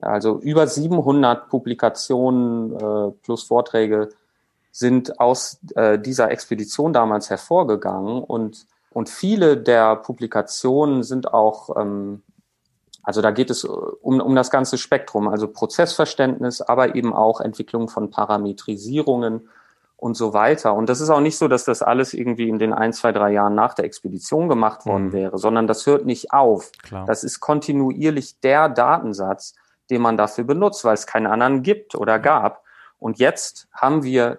also 0.00 0.40
über 0.40 0.66
700 0.66 1.48
Publikationen 1.48 2.74
äh, 2.74 3.12
plus 3.22 3.44
Vorträge 3.44 4.08
sind 4.72 5.20
aus 5.20 5.60
äh, 5.76 5.98
dieser 5.98 6.30
Expedition 6.30 6.92
damals 6.92 7.30
hervorgegangen 7.30 8.22
und 8.22 8.66
und 8.92 9.08
viele 9.08 9.56
der 9.56 9.96
Publikationen 9.96 11.02
sind 11.02 11.32
auch, 11.32 11.76
ähm, 11.76 12.22
also 13.02 13.22
da 13.22 13.30
geht 13.30 13.50
es 13.50 13.64
um, 13.64 14.20
um 14.20 14.34
das 14.34 14.50
ganze 14.50 14.78
Spektrum, 14.78 15.28
also 15.28 15.48
Prozessverständnis, 15.48 16.60
aber 16.60 16.94
eben 16.94 17.12
auch 17.14 17.40
Entwicklung 17.40 17.88
von 17.88 18.10
Parametrisierungen 18.10 19.48
und 20.02 20.14
so 20.14 20.32
weiter. 20.32 20.74
Und 20.74 20.88
das 20.88 21.00
ist 21.00 21.10
auch 21.10 21.20
nicht 21.20 21.38
so, 21.38 21.46
dass 21.46 21.64
das 21.64 21.80
alles 21.80 22.12
irgendwie 22.12 22.48
in 22.48 22.58
den 22.58 22.72
ein, 22.72 22.92
zwei, 22.92 23.12
drei 23.12 23.30
Jahren 23.30 23.54
nach 23.54 23.72
der 23.72 23.84
Expedition 23.84 24.48
gemacht 24.48 24.84
worden 24.84 25.06
mhm. 25.06 25.12
wäre, 25.12 25.38
sondern 25.38 25.68
das 25.68 25.86
hört 25.86 26.06
nicht 26.06 26.32
auf. 26.32 26.72
Klar. 26.82 27.06
Das 27.06 27.22
ist 27.22 27.38
kontinuierlich 27.38 28.40
der 28.40 28.68
Datensatz, 28.68 29.54
den 29.90 30.02
man 30.02 30.16
dafür 30.16 30.42
benutzt, 30.42 30.84
weil 30.84 30.94
es 30.94 31.06
keinen 31.06 31.28
anderen 31.28 31.62
gibt 31.62 31.94
oder 31.94 32.18
gab. 32.18 32.64
Und 32.98 33.20
jetzt 33.20 33.68
haben 33.72 34.02
wir 34.02 34.38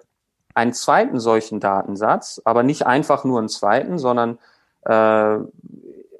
einen 0.54 0.74
zweiten 0.74 1.18
solchen 1.18 1.60
Datensatz, 1.60 2.42
aber 2.44 2.62
nicht 2.62 2.84
einfach 2.86 3.24
nur 3.24 3.38
einen 3.38 3.48
zweiten, 3.48 3.96
sondern 3.96 4.38
äh, 4.82 5.38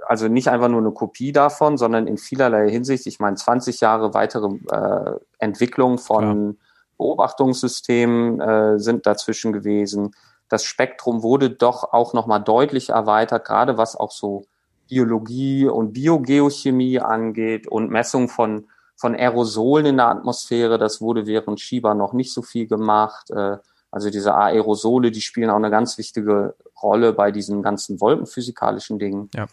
also 0.06 0.28
nicht 0.28 0.48
einfach 0.48 0.68
nur 0.68 0.80
eine 0.80 0.92
Kopie 0.92 1.32
davon, 1.32 1.76
sondern 1.76 2.06
in 2.06 2.16
vielerlei 2.16 2.70
Hinsicht, 2.70 3.06
ich 3.06 3.20
meine 3.20 3.36
20 3.36 3.78
Jahre 3.82 4.14
weitere 4.14 4.46
äh, 4.70 5.18
Entwicklung 5.38 5.98
von 5.98 6.46
ja. 6.46 6.63
Beobachtungssystemen 6.96 8.40
äh, 8.40 8.78
sind 8.78 9.06
dazwischen 9.06 9.52
gewesen. 9.52 10.14
Das 10.48 10.64
Spektrum 10.64 11.22
wurde 11.22 11.50
doch 11.50 11.92
auch 11.92 12.14
nochmal 12.14 12.42
deutlich 12.42 12.90
erweitert, 12.90 13.44
gerade 13.44 13.78
was 13.78 13.96
auch 13.96 14.10
so 14.10 14.46
Biologie 14.88 15.66
und 15.66 15.92
Biogeochemie 15.92 17.00
angeht 17.00 17.66
und 17.66 17.90
Messung 17.90 18.28
von, 18.28 18.68
von 18.96 19.14
Aerosolen 19.14 19.86
in 19.86 19.96
der 19.96 20.08
Atmosphäre. 20.08 20.78
Das 20.78 21.00
wurde 21.00 21.26
während 21.26 21.60
Shiba 21.60 21.94
noch 21.94 22.12
nicht 22.12 22.32
so 22.32 22.42
viel 22.42 22.66
gemacht. 22.66 23.30
Äh, 23.30 23.56
also 23.90 24.10
diese 24.10 24.34
Aerosole, 24.34 25.10
die 25.10 25.20
spielen 25.20 25.50
auch 25.50 25.56
eine 25.56 25.70
ganz 25.70 25.98
wichtige 25.98 26.56
Rolle 26.82 27.12
bei 27.12 27.30
diesen 27.30 27.62
ganzen 27.62 28.00
wolkenphysikalischen 28.00 28.98
Dingen. 28.98 29.30
Ja. 29.34 29.46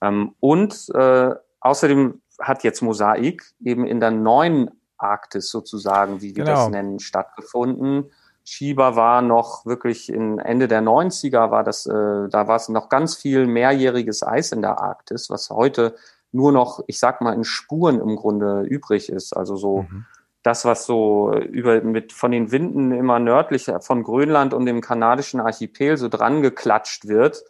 Ähm, 0.00 0.34
und 0.40 0.88
äh, 0.94 1.34
außerdem 1.60 2.22
hat 2.40 2.64
jetzt 2.64 2.82
Mosaik 2.82 3.52
eben 3.64 3.86
in 3.86 4.00
der 4.00 4.12
neuen 4.12 4.70
Arktis 5.02 5.50
sozusagen, 5.50 6.20
wie 6.20 6.36
wir 6.36 6.44
genau. 6.44 6.56
das 6.56 6.68
nennen, 6.70 7.00
stattgefunden. 7.00 8.10
Schieber 8.44 8.96
war 8.96 9.22
noch 9.22 9.66
wirklich 9.66 10.12
in 10.12 10.38
Ende 10.38 10.66
der 10.66 10.82
90er 10.82 11.50
war 11.50 11.62
das, 11.62 11.86
äh, 11.86 12.28
da 12.28 12.48
war 12.48 12.56
es 12.56 12.68
noch 12.68 12.88
ganz 12.88 13.14
viel 13.14 13.46
mehrjähriges 13.46 14.22
Eis 14.22 14.52
in 14.52 14.62
der 14.62 14.80
Arktis, 14.80 15.30
was 15.30 15.50
heute 15.50 15.94
nur 16.32 16.52
noch, 16.52 16.82
ich 16.86 16.98
sag 16.98 17.20
mal, 17.20 17.34
in 17.34 17.44
Spuren 17.44 18.00
im 18.00 18.16
Grunde 18.16 18.62
übrig 18.62 19.08
ist. 19.10 19.36
Also 19.36 19.56
so 19.56 19.82
mhm. 19.82 20.06
das, 20.42 20.64
was 20.64 20.86
so 20.86 21.32
über 21.34 21.80
mit 21.82 22.12
von 22.12 22.30
den 22.30 22.50
Winden 22.50 22.92
immer 22.92 23.18
nördlich 23.18 23.70
von 23.80 24.02
Grönland 24.02 24.54
und 24.54 24.66
dem 24.66 24.80
kanadischen 24.80 25.40
Archipel 25.40 25.96
so 25.96 26.08
dran 26.08 26.42
geklatscht 26.42 27.08
wird. 27.08 27.44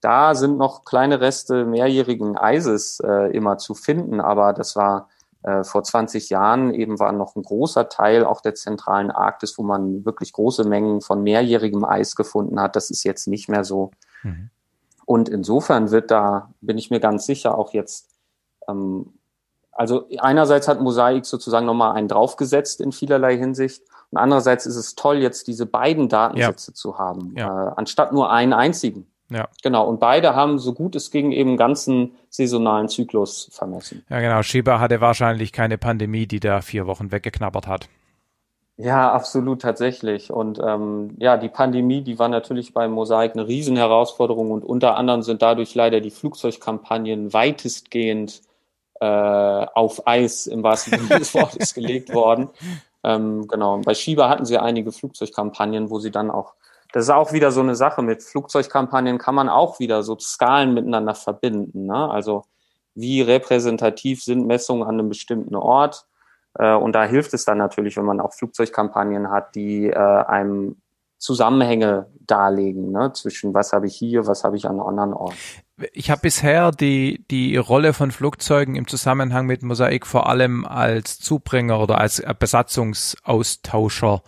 Da 0.00 0.34
sind 0.34 0.58
noch 0.58 0.84
kleine 0.84 1.20
Reste 1.20 1.64
mehrjährigen 1.64 2.36
Eises 2.36 3.00
äh, 3.00 3.34
immer 3.34 3.56
zu 3.56 3.74
finden, 3.74 4.20
aber 4.20 4.52
das 4.52 4.76
war 4.76 5.08
äh, 5.08 5.13
vor 5.62 5.82
20 5.82 6.30
Jahren 6.30 6.72
eben 6.72 6.98
war 6.98 7.12
noch 7.12 7.36
ein 7.36 7.42
großer 7.42 7.90
Teil 7.90 8.24
auch 8.24 8.40
der 8.40 8.54
zentralen 8.54 9.10
Arktis, 9.10 9.58
wo 9.58 9.62
man 9.62 10.04
wirklich 10.04 10.32
große 10.32 10.64
Mengen 10.64 11.02
von 11.02 11.22
mehrjährigem 11.22 11.84
Eis 11.84 12.16
gefunden 12.16 12.60
hat. 12.60 12.76
Das 12.76 12.90
ist 12.90 13.04
jetzt 13.04 13.26
nicht 13.26 13.48
mehr 13.48 13.62
so. 13.62 13.90
Mhm. 14.22 14.50
Und 15.04 15.28
insofern 15.28 15.90
wird 15.90 16.10
da, 16.10 16.50
bin 16.60 16.78
ich 16.78 16.90
mir 16.90 17.00
ganz 17.00 17.26
sicher, 17.26 17.58
auch 17.58 17.72
jetzt, 17.74 18.08
ähm, 18.68 19.12
also 19.70 20.08
einerseits 20.18 20.66
hat 20.66 20.80
Mosaik 20.80 21.26
sozusagen 21.26 21.66
nochmal 21.66 21.94
einen 21.94 22.08
draufgesetzt 22.08 22.80
in 22.80 22.92
vielerlei 22.92 23.36
Hinsicht. 23.36 23.82
Und 24.10 24.18
andererseits 24.18 24.64
ist 24.66 24.76
es 24.76 24.94
toll, 24.94 25.18
jetzt 25.18 25.46
diese 25.46 25.66
beiden 25.66 26.08
Datensätze 26.08 26.70
ja. 26.70 26.74
zu 26.74 26.98
haben, 26.98 27.34
ja. 27.36 27.68
äh, 27.68 27.72
anstatt 27.76 28.12
nur 28.12 28.30
einen 28.30 28.52
einzigen. 28.52 29.06
Ja. 29.30 29.48
Genau. 29.62 29.88
Und 29.88 30.00
beide 30.00 30.34
haben 30.34 30.58
so 30.58 30.74
gut 30.74 30.94
es 30.96 31.10
ging 31.10 31.32
eben 31.32 31.56
ganzen 31.56 32.12
saisonalen 32.28 32.88
Zyklus 32.88 33.48
vermessen. 33.52 34.04
Ja, 34.10 34.20
genau. 34.20 34.42
Shiba 34.42 34.80
hatte 34.80 35.00
wahrscheinlich 35.00 35.52
keine 35.52 35.78
Pandemie, 35.78 36.26
die 36.26 36.40
da 36.40 36.60
vier 36.60 36.86
Wochen 36.86 37.10
weggeknabbert 37.10 37.66
hat. 37.66 37.88
Ja, 38.76 39.12
absolut 39.12 39.62
tatsächlich. 39.62 40.32
Und 40.32 40.60
ähm, 40.62 41.14
ja, 41.18 41.36
die 41.36 41.48
Pandemie, 41.48 42.02
die 42.02 42.18
war 42.18 42.28
natürlich 42.28 42.74
bei 42.74 42.88
Mosaik 42.88 43.34
eine 43.34 43.46
Riesenherausforderung 43.46 44.50
und 44.50 44.64
unter 44.64 44.96
anderem 44.96 45.22
sind 45.22 45.42
dadurch 45.42 45.74
leider 45.76 46.00
die 46.00 46.10
Flugzeugkampagnen 46.10 47.32
weitestgehend 47.32 48.42
äh, 49.00 49.06
auf 49.06 50.06
Eis 50.06 50.48
im 50.48 50.64
wahrsten 50.64 50.98
Sinne 50.98 51.20
des 51.20 51.34
Wortes 51.34 51.72
gelegt 51.72 52.12
worden. 52.12 52.50
Ähm, 53.04 53.46
genau. 53.46 53.78
Bei 53.78 53.94
Shiba 53.94 54.28
hatten 54.28 54.44
sie 54.44 54.58
einige 54.58 54.90
Flugzeugkampagnen, 54.90 55.90
wo 55.90 56.00
sie 56.00 56.10
dann 56.10 56.32
auch 56.32 56.54
das 56.94 57.06
ist 57.06 57.10
auch 57.10 57.32
wieder 57.32 57.50
so 57.50 57.60
eine 57.60 57.74
Sache. 57.74 58.02
Mit 58.02 58.22
Flugzeugkampagnen 58.22 59.18
kann 59.18 59.34
man 59.34 59.48
auch 59.48 59.80
wieder 59.80 60.04
so 60.04 60.16
Skalen 60.16 60.74
miteinander 60.74 61.16
verbinden. 61.16 61.86
Ne? 61.86 62.08
Also 62.08 62.44
wie 62.94 63.20
repräsentativ 63.20 64.22
sind 64.22 64.46
Messungen 64.46 64.84
an 64.84 64.94
einem 64.94 65.08
bestimmten 65.08 65.56
Ort? 65.56 66.06
Äh, 66.56 66.72
und 66.72 66.92
da 66.92 67.02
hilft 67.02 67.34
es 67.34 67.44
dann 67.44 67.58
natürlich, 67.58 67.96
wenn 67.96 68.04
man 68.04 68.20
auch 68.20 68.32
Flugzeugkampagnen 68.32 69.28
hat, 69.28 69.56
die 69.56 69.88
äh, 69.88 69.96
einem 69.96 70.76
Zusammenhänge 71.18 72.06
darlegen 72.20 72.92
ne? 72.92 73.12
zwischen 73.12 73.54
was 73.54 73.72
habe 73.72 73.88
ich 73.88 73.96
hier, 73.96 74.28
was 74.28 74.44
habe 74.44 74.56
ich 74.56 74.68
an 74.68 74.78
anderen 74.78 75.14
Orten. 75.14 75.36
Ich 75.92 76.12
habe 76.12 76.20
bisher 76.20 76.70
die, 76.70 77.24
die 77.28 77.56
Rolle 77.56 77.92
von 77.92 78.12
Flugzeugen 78.12 78.76
im 78.76 78.86
Zusammenhang 78.86 79.46
mit 79.46 79.64
Mosaik 79.64 80.06
vor 80.06 80.28
allem 80.28 80.64
als 80.64 81.18
Zubringer 81.18 81.80
oder 81.80 81.98
als 81.98 82.22
Besatzungsaustauscher 82.38 84.22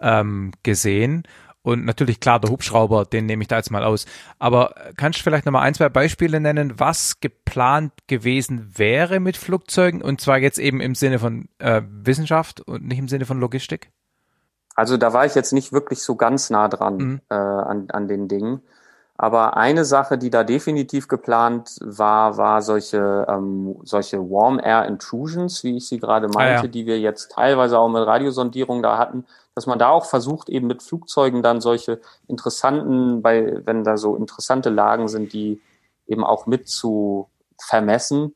ähm, 0.00 0.52
gesehen. 0.62 1.24
Und 1.66 1.84
natürlich, 1.84 2.20
klar, 2.20 2.38
der 2.38 2.52
Hubschrauber, 2.52 3.06
den 3.06 3.26
nehme 3.26 3.42
ich 3.42 3.48
da 3.48 3.56
jetzt 3.56 3.72
mal 3.72 3.82
aus. 3.82 4.06
Aber 4.38 4.72
kannst 4.96 5.18
du 5.18 5.24
vielleicht 5.24 5.46
nochmal 5.46 5.62
ein, 5.62 5.74
zwei 5.74 5.88
Beispiele 5.88 6.38
nennen, 6.38 6.78
was 6.78 7.18
geplant 7.18 7.92
gewesen 8.06 8.70
wäre 8.76 9.18
mit 9.18 9.36
Flugzeugen? 9.36 10.00
Und 10.00 10.20
zwar 10.20 10.38
jetzt 10.38 10.60
eben 10.60 10.80
im 10.80 10.94
Sinne 10.94 11.18
von 11.18 11.48
äh, 11.58 11.82
Wissenschaft 11.84 12.60
und 12.60 12.86
nicht 12.86 13.00
im 13.00 13.08
Sinne 13.08 13.24
von 13.24 13.40
Logistik? 13.40 13.90
Also 14.76 14.96
da 14.96 15.12
war 15.12 15.26
ich 15.26 15.34
jetzt 15.34 15.52
nicht 15.52 15.72
wirklich 15.72 16.02
so 16.02 16.14
ganz 16.14 16.50
nah 16.50 16.68
dran 16.68 16.96
mhm. 16.98 17.20
äh, 17.30 17.34
an, 17.34 17.88
an 17.90 18.06
den 18.06 18.28
Dingen. 18.28 18.62
Aber 19.16 19.56
eine 19.56 19.84
Sache, 19.84 20.18
die 20.18 20.30
da 20.30 20.44
definitiv 20.44 21.08
geplant 21.08 21.78
war, 21.80 22.36
war 22.36 22.62
solche, 22.62 23.26
ähm, 23.28 23.74
solche 23.82 24.18
Warm 24.18 24.60
Air 24.62 24.84
Intrusions, 24.84 25.64
wie 25.64 25.78
ich 25.78 25.88
sie 25.88 25.98
gerade 25.98 26.28
meinte, 26.28 26.60
ah, 26.60 26.62
ja. 26.62 26.68
die 26.68 26.86
wir 26.86 27.00
jetzt 27.00 27.32
teilweise 27.32 27.76
auch 27.76 27.88
mit 27.88 28.06
Radiosondierung 28.06 28.84
da 28.84 28.98
hatten 28.98 29.24
dass 29.56 29.66
man 29.66 29.78
da 29.78 29.88
auch 29.88 30.04
versucht, 30.04 30.50
eben 30.50 30.66
mit 30.66 30.82
Flugzeugen 30.82 31.42
dann 31.42 31.62
solche 31.62 32.00
interessanten, 32.28 33.22
bei, 33.22 33.62
wenn 33.64 33.84
da 33.84 33.96
so 33.96 34.14
interessante 34.14 34.68
Lagen 34.68 35.08
sind, 35.08 35.32
die 35.32 35.62
eben 36.06 36.24
auch 36.24 36.46
mit 36.46 36.68
zu 36.68 37.30
vermessen. 37.58 38.34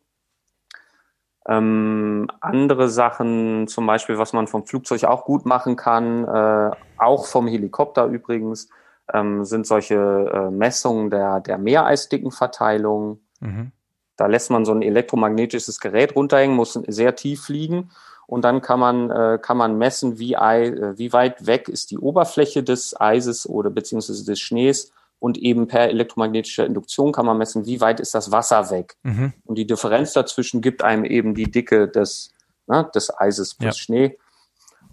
Ähm, 1.47 2.27
andere 2.41 2.89
Sachen, 2.89 3.69
zum 3.69 3.87
Beispiel, 3.87 4.17
was 4.17 4.33
man 4.33 4.47
vom 4.47 4.67
Flugzeug 4.67 5.05
auch 5.05 5.27
gut 5.27 5.45
machen 5.45 5.77
kann, 5.77 6.25
äh, 6.25 6.71
auch 6.97 7.27
vom 7.27 7.47
Helikopter 7.47 8.07
übrigens, 8.07 8.71
ähm, 9.13 9.45
sind 9.45 9.67
solche 9.67 9.97
äh, 9.97 10.51
Messungen 10.51 11.11
der, 11.11 11.41
der 11.41 11.59
Meereisdickenverteilung. 11.59 13.21
Mhm. 13.41 13.73
Da 14.17 14.27
lässt 14.27 14.51
man 14.51 14.65
so 14.65 14.73
ein 14.73 14.81
elektromagnetisches 14.81 15.81
Gerät 15.81 16.17
runterhängen, 16.17 16.57
muss 16.57 16.73
sehr 16.73 17.15
tief 17.15 17.45
fliegen 17.45 17.91
und 18.31 18.43
dann 18.43 18.63
kann 18.63 18.79
man, 18.79 19.11
äh, 19.11 19.41
kann 19.43 19.57
man 19.57 19.77
messen, 19.77 20.21
wie, 20.21 20.37
Ei, 20.37 20.67
äh, 20.67 20.97
wie 20.97 21.13
weit 21.13 21.49
weg 21.49 21.69
ist 21.69 21.91
die 21.91 21.99
Oberfläche 21.99 22.63
des 22.63 22.99
Eises 22.99 23.45
oder 23.49 23.71
beziehungsweise 23.71 24.25
des 24.25 24.39
Schnees 24.39 24.93
und 25.19 25.37
eben 25.37 25.67
per 25.67 25.89
elektromagnetischer 25.89 26.65
Induktion 26.65 27.11
kann 27.11 27.27
man 27.27 27.39
messen, 27.39 27.67
wie 27.67 27.81
weit 27.81 27.99
ist 27.99 28.15
das 28.15 28.31
Wasser 28.31 28.71
weg. 28.71 28.97
Mhm. 29.03 29.33
Und 29.45 29.59
die 29.59 29.67
Differenz 29.67 30.13
dazwischen 30.13 30.61
gibt 30.61 30.85
einem 30.85 31.05
eben 31.05 31.35
die 31.35 31.51
Dicke 31.51 31.89
des, 31.89 32.31
ne, 32.69 32.89
des 32.95 33.13
Eises 33.19 33.57
plus 33.57 33.77
ja. 33.77 33.83
Schnee. 33.83 34.19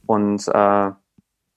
Und 0.07 0.47
äh, 0.47 0.91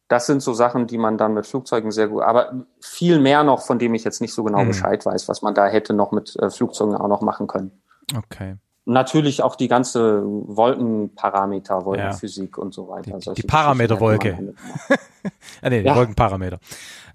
das 0.09 0.27
sind 0.27 0.43
so 0.43 0.53
Sachen, 0.53 0.87
die 0.87 0.99
man 0.99 1.17
dann 1.17 1.33
mit 1.33 1.47
Flugzeugen 1.47 1.93
sehr 1.93 2.09
gut, 2.09 2.25
aber 2.25 2.67
viel 2.83 3.21
mehr 3.21 3.43
noch, 3.43 3.63
von 3.63 3.79
dem 3.79 3.95
ich 3.95 4.05
jetzt 4.05 4.21
nicht 4.21 4.35
so 4.35 4.45
genau 4.45 4.65
mhm. 4.65 4.69
Bescheid 4.69 5.07
weiß, 5.07 5.31
was 5.31 5.41
man 5.41 5.55
da 5.55 5.67
hätte 5.67 5.95
noch 5.95 6.13
mit 6.13 6.37
äh, 6.37 6.51
Flugzeugen 6.51 6.95
auch 6.95 7.09
noch 7.09 7.23
machen 7.23 7.47
können. 7.47 7.81
Okay 8.15 8.59
natürlich 8.85 9.43
auch 9.43 9.57
die 9.57 9.69
ganze 9.69 10.23
Wolkenparameter, 10.25 11.85
Wolkenphysik 11.85 12.57
ja. 12.57 12.63
und 12.63 12.75
so 12.75 12.89
weiter. 12.89 13.19
Die, 13.19 13.35
die 13.35 13.47
Parameterwolke. 13.47 14.55
ah, 15.63 15.71
nee, 15.71 15.81
die 15.81 15.87
ja. 15.87 15.97
Wolkenparameter. 15.97 16.59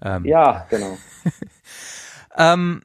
Ähm. 0.02 0.24
Ja, 0.24 0.66
genau. 0.70 0.96
ähm, 2.36 2.82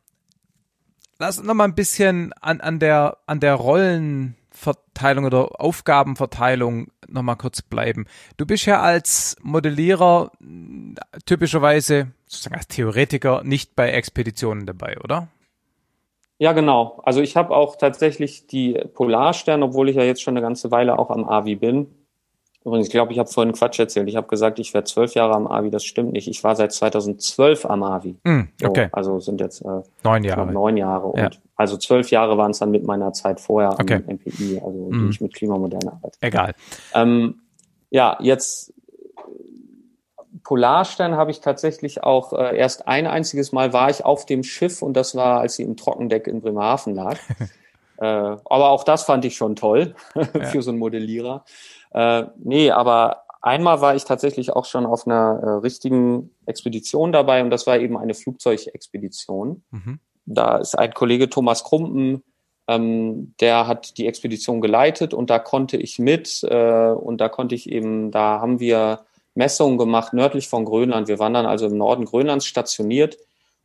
lass 1.20 1.38
uns 1.38 1.48
noch 1.48 1.54
mal 1.54 1.66
ein 1.66 1.76
bisschen 1.76 2.34
an, 2.42 2.62
an 2.62 2.80
der, 2.80 3.18
an 3.28 3.40
der 3.40 3.56
Rollenverteilung 3.56 5.26
oder 5.26 5.62
Aufgabenverteilung 5.62 6.88
noch 7.08 7.22
mal 7.22 7.36
kurz 7.36 7.62
bleiben. 7.62 8.06
Du 8.38 8.46
bist 8.46 8.66
ja 8.66 8.82
als 8.82 9.36
Modellierer 9.42 10.32
typischerweise, 11.26 12.12
sozusagen 12.26 12.56
als 12.56 12.68
Theoretiker, 12.68 13.44
nicht 13.44 13.76
bei 13.76 13.92
Expeditionen 13.92 14.66
dabei, 14.66 14.98
oder? 15.04 15.28
Ja, 16.42 16.54
genau. 16.54 17.00
Also 17.06 17.22
ich 17.22 17.38
habe 17.38 17.56
auch 17.56 17.76
tatsächlich 17.76 18.48
die 18.48 18.74
Polarstern, 18.96 19.62
obwohl 19.62 19.90
ich 19.90 19.96
ja 19.96 20.02
jetzt 20.02 20.24
schon 20.24 20.36
eine 20.36 20.42
ganze 20.42 20.72
Weile 20.72 20.98
auch 20.98 21.12
am 21.12 21.30
AVI 21.30 21.56
bin. 21.56 21.86
Übrigens, 22.66 22.88
ich 22.88 22.92
glaube, 22.92 23.14
ich 23.14 23.20
habe 23.20 23.30
vorhin 23.30 23.54
Quatsch 23.54 23.78
erzählt. 23.78 24.10
Ich 24.10 24.16
habe 24.16 24.26
gesagt, 24.26 24.58
ich 24.58 24.74
wäre 24.74 24.84
zwölf 24.84 25.14
Jahre 25.14 25.36
am 25.36 25.46
AVI. 25.46 25.70
Das 25.70 25.84
stimmt 25.84 26.14
nicht. 26.14 26.28
Ich 26.28 26.44
war 26.44 26.56
seit 26.56 26.72
2012 26.72 27.68
am 27.68 27.84
AVI. 27.84 28.16
Mm, 28.24 28.42
okay. 28.64 28.88
So, 28.90 28.98
also 28.98 29.20
sind 29.20 29.40
jetzt 29.40 29.62
äh, 29.62 29.84
neun 30.04 30.24
Jahre. 30.24 30.52
Neun 30.52 30.78
Jahre. 30.78 31.10
Und 31.10 31.20
ja. 31.20 31.30
also 31.56 31.78
zwölf 31.78 32.10
Jahre 32.10 32.40
waren 32.40 32.50
es 32.50 32.58
dann 32.58 32.72
mit 32.72 32.88
meiner 32.88 33.14
Zeit 33.14 33.40
vorher 33.40 33.74
okay. 33.80 34.02
am 34.08 34.16
MPI, 34.16 34.62
also 34.66 34.90
mm. 34.90 34.92
die 34.94 35.10
ich 35.12 35.22
mit 35.22 35.36
Klimamoderne 35.36 35.94
arbeite. 35.94 36.18
Egal. 36.22 36.56
Ähm, 36.96 37.36
ja, 37.92 38.18
jetzt 38.20 38.74
Polarstern 40.52 41.16
habe 41.16 41.32
ich 41.32 41.40
tatsächlich 41.40 42.04
auch 42.04 42.34
äh, 42.34 42.58
erst 42.58 42.86
ein 42.86 43.08
einziges 43.08 43.54
Mal 43.54 43.72
war 43.72 43.90
ich 43.90 44.04
auf 44.04 44.26
dem 44.26 44.44
Schiff 44.44 44.82
und 44.82 44.98
das 44.98 45.16
war, 45.16 45.40
als 45.40 45.56
sie 45.56 45.64
im 45.64 45.78
Trockendeck 45.78 46.28
in 46.28 46.42
Bremerhaven 46.42 46.94
lag. 46.94 47.18
äh, 47.98 48.04
aber 48.04 48.70
auch 48.72 48.84
das 48.84 49.04
fand 49.04 49.24
ich 49.24 49.38
schon 49.38 49.56
toll 49.56 49.96
für 50.52 50.62
so 50.62 50.72
einen 50.72 50.80
Modellierer. 50.80 51.46
Äh, 51.92 52.24
nee, 52.44 52.70
aber 52.70 53.24
einmal 53.40 53.80
war 53.80 53.96
ich 53.96 54.04
tatsächlich 54.04 54.52
auch 54.52 54.66
schon 54.66 54.86
auf 54.86 55.08
einer 55.08 55.40
äh, 55.42 55.50
richtigen 55.62 56.32
Expedition 56.46 57.14
dabei 57.14 57.42
und 57.42 57.50
das 57.50 57.66
war 57.66 57.80
eben 57.80 57.98
eine 57.98 58.14
Flugzeugexpedition. 58.14 59.64
Mhm. 59.72 60.00
Da 60.26 60.58
ist 60.58 60.78
ein 60.78 60.94
Kollege 60.94 61.30
Thomas 61.30 61.64
Krumpen, 61.64 62.24
ähm, 62.68 63.36
der 63.40 63.68
hat 63.68 63.98
die 63.98 64.06
Expedition 64.06 64.60
geleitet 64.60 65.14
und 65.14 65.30
da 65.30 65.40
konnte 65.40 65.78
ich 65.78 65.98
mit 65.98 66.44
äh, 66.44 66.92
und 66.92 67.22
da 67.22 67.30
konnte 67.30 67.56
ich 67.56 67.72
eben, 67.72 68.12
da 68.12 68.42
haben 68.42 68.60
wir 68.60 69.06
Messungen 69.36 69.78
gemacht 69.78 70.14
nördlich 70.14 70.48
von 70.48 70.66
Grönland. 70.66 71.08
Wir 71.08 71.20
waren 71.20 71.34
dann 71.34 71.46
also 71.46 71.68
im 71.68 71.78
Norden 71.78 72.06
Grönlands 72.06 72.46
stationiert 72.46 73.18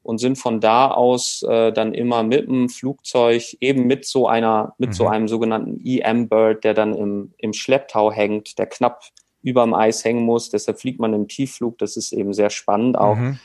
und 0.02 0.18
sind 0.18 0.36
von 0.36 0.60
da 0.60 0.90
aus 0.90 1.42
äh, 1.42 1.72
dann 1.72 1.92
immer 1.92 2.22
mit 2.22 2.46
dem 2.46 2.68
Flugzeug 2.68 3.56
eben 3.60 3.86
mit 3.86 4.06
so 4.06 4.28
einer, 4.28 4.74
mit 4.78 4.90
mhm. 4.90 4.94
so 4.94 5.08
einem 5.08 5.26
sogenannten 5.26 5.80
EM-Bird, 5.84 6.62
der 6.62 6.74
dann 6.74 6.94
im, 6.94 7.34
im 7.38 7.52
Schlepptau 7.52 8.12
hängt, 8.12 8.58
der 8.58 8.66
knapp 8.66 9.02
über 9.42 9.64
dem 9.64 9.74
Eis 9.74 10.04
hängen 10.04 10.24
muss. 10.24 10.50
Deshalb 10.50 10.80
fliegt 10.80 11.00
man 11.00 11.12
im 11.12 11.26
Tiefflug. 11.26 11.78
Das 11.78 11.96
ist 11.96 12.12
eben 12.12 12.34
sehr 12.34 12.50
spannend 12.50 12.96
auch. 12.96 13.16
Mhm. 13.16 13.38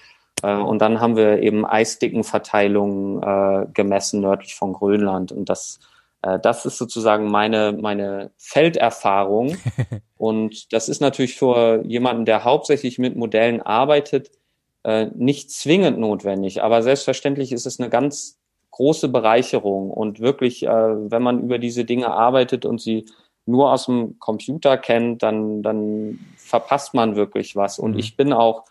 Äh, 0.44 0.56
und 0.56 0.80
dann 0.80 1.00
haben 1.00 1.16
wir 1.16 1.42
eben 1.42 1.66
Eisdickenverteilungen 1.66 3.24
äh, 3.24 3.68
gemessen 3.74 4.22
nördlich 4.22 4.56
von 4.56 4.74
Grönland. 4.74 5.32
Und 5.32 5.50
das 5.50 5.80
das 6.22 6.66
ist 6.66 6.78
sozusagen 6.78 7.32
meine, 7.32 7.74
meine 7.74 8.32
Felderfahrung. 8.38 9.58
und 10.18 10.72
das 10.74 10.88
ist 10.88 11.02
natürlich 11.02 11.36
für 11.36 11.84
jemanden, 11.86 12.26
der 12.26 12.44
hauptsächlich 12.44 13.00
mit 13.00 13.16
Modellen 13.16 13.62
arbeitet, 13.62 14.32
äh, 14.84 15.08
nicht 15.16 15.52
zwingend 15.52 16.00
notwendig. 16.00 16.62
Aber 16.62 16.84
selbstverständlich 16.84 17.52
ist 17.52 17.66
es 17.66 17.80
eine 17.80 17.90
ganz 17.90 18.40
große 18.72 19.10
Bereicherung. 19.10 19.92
Und 19.92 20.20
wirklich, 20.20 20.64
äh, 20.64 20.70
wenn 20.70 21.24
man 21.24 21.42
über 21.42 21.58
diese 21.58 21.86
Dinge 21.86 22.12
arbeitet 22.12 22.66
und 22.66 22.82
sie 22.82 23.06
nur 23.46 23.72
aus 23.72 23.86
dem 23.86 24.20
Computer 24.20 24.78
kennt, 24.78 25.24
dann, 25.24 25.64
dann 25.64 26.20
verpasst 26.38 26.94
man 26.94 27.16
wirklich 27.16 27.56
was. 27.56 27.80
Und 27.80 27.94
mhm. 27.94 28.00
ich 28.00 28.16
bin 28.16 28.34
auch 28.34 28.66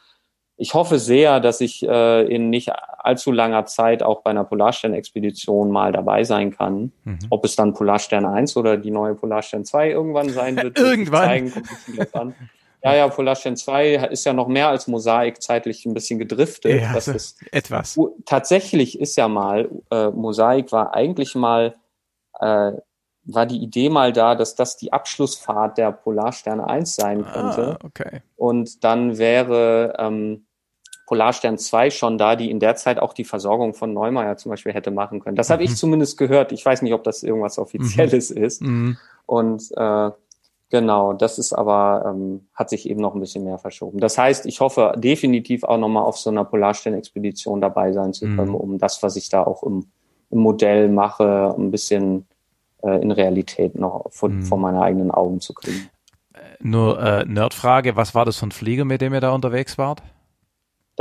ich 0.61 0.75
hoffe 0.75 0.99
sehr, 0.99 1.41
dass 1.41 1.63
ich 1.63 1.83
äh, 1.89 2.23
in 2.27 2.51
nicht 2.51 2.71
allzu 2.99 3.33
langer 3.33 3.65
Zeit 3.65 4.03
auch 4.03 4.21
bei 4.21 4.31
einer 4.31 4.45
Polarstern-Expedition 4.45 5.71
mal 5.71 5.91
dabei 5.91 6.23
sein 6.23 6.55
kann. 6.55 6.93
Mhm. 7.05 7.19
Ob 7.31 7.47
es 7.47 7.57
dann 7.57 7.73
Polarstern 7.73 8.27
1 8.27 8.59
oder 8.59 8.77
die 8.77 8.91
neue 8.91 9.15
Polarstern 9.15 9.65
2 9.65 9.91
irgendwann 9.91 10.29
sein 10.29 10.57
wird. 10.57 10.79
irgendwann. 10.79 11.51
Zeigen, 11.51 12.35
ja, 12.83 12.95
ja, 12.95 13.09
Polarstern 13.09 13.57
2 13.57 13.95
ist 14.11 14.27
ja 14.27 14.35
noch 14.35 14.49
mehr 14.49 14.69
als 14.69 14.87
Mosaik 14.87 15.41
zeitlich 15.41 15.87
ein 15.87 15.95
bisschen 15.95 16.19
gedriftet. 16.19 16.83
Ja, 16.83 16.93
das 16.93 17.09
ist 17.09 17.41
etwas. 17.53 17.99
Tatsächlich 18.27 19.01
ist 19.01 19.17
ja 19.17 19.29
mal, 19.29 19.71
äh, 19.91 20.11
Mosaik 20.11 20.73
war 20.73 20.93
eigentlich 20.95 21.35
mal 21.35 21.75
äh, 22.39 22.73
war 23.25 23.47
die 23.47 23.63
Idee 23.63 23.89
mal 23.89 24.13
da, 24.13 24.35
dass 24.35 24.55
das 24.55 24.77
die 24.77 24.93
Abschlussfahrt 24.93 25.79
der 25.79 25.93
Polarstern 25.93 26.61
1 26.61 26.97
sein 26.97 27.25
könnte. 27.25 27.79
Ah, 27.81 27.87
okay. 27.87 28.23
Und 28.37 28.85
dann 28.85 29.19
wäre 29.19 29.95
ähm, 29.99 30.47
Polarstern 31.11 31.59
2 31.59 31.91
schon 31.91 32.19
da, 32.19 32.37
die 32.37 32.53
in 32.53 32.61
der 32.61 32.77
Zeit 32.77 33.01
auch 33.01 33.13
die 33.13 33.25
Versorgung 33.25 33.75
von 33.75 33.93
Neumeier 33.93 34.37
zum 34.37 34.51
Beispiel 34.51 34.73
hätte 34.73 34.93
machen 34.93 35.19
können. 35.19 35.35
Das 35.35 35.49
mhm. 35.49 35.55
habe 35.55 35.65
ich 35.65 35.75
zumindest 35.75 36.17
gehört. 36.17 36.53
Ich 36.53 36.65
weiß 36.65 36.83
nicht, 36.83 36.95
ob 36.95 37.03
das 37.03 37.25
irgendwas 37.25 37.59
Offizielles 37.59 38.33
mhm. 38.33 38.45
ist. 38.45 38.63
Mhm. 38.63 38.97
Und 39.27 39.73
äh, 39.77 40.11
genau, 40.71 41.13
das 41.13 41.41
ist 41.41 41.53
aber, 41.53 42.15
ähm, 42.15 42.47
hat 42.55 42.71
sich 42.71 42.89
eben 42.89 43.01
noch 43.01 43.17
ein 43.17 43.21
bisschen 43.21 43.43
mehr 43.43 43.59
verschoben. 43.59 43.99
Das 43.99 44.19
heißt, 44.19 44.47
ich 44.47 44.61
hoffe 44.61 44.95
definitiv 44.99 45.65
auch 45.65 45.79
nochmal 45.79 46.05
auf 46.05 46.17
so 46.17 46.31
einer 46.31 46.45
Polarstern-Expedition 46.45 47.61
dabei 47.61 47.91
sein 47.93 48.13
zu 48.13 48.27
können, 48.27 48.51
mhm. 48.51 48.55
um 48.55 48.79
das, 48.79 49.03
was 49.03 49.17
ich 49.17 49.29
da 49.29 49.43
auch 49.43 49.65
im, 49.65 49.87
im 50.31 50.39
Modell 50.39 50.89
mache, 50.89 51.53
ein 51.59 51.73
bisschen 51.73 52.29
äh, 52.85 53.03
in 53.03 53.11
Realität 53.11 53.75
noch 53.75 54.07
vor, 54.11 54.29
mhm. 54.29 54.43
vor 54.43 54.59
meine 54.59 54.81
eigenen 54.81 55.11
Augen 55.11 55.41
zu 55.41 55.55
kriegen. 55.55 55.91
Nur 56.61 57.03
äh, 57.03 57.25
Nerdfrage, 57.25 57.97
was 57.97 58.15
war 58.15 58.25
das 58.25 58.37
für 58.37 58.47
ein 58.47 58.53
Flieger, 58.53 58.85
mit 58.85 59.01
dem 59.01 59.13
ihr 59.13 59.21
da 59.21 59.33
unterwegs 59.33 59.77
wart? 59.77 60.05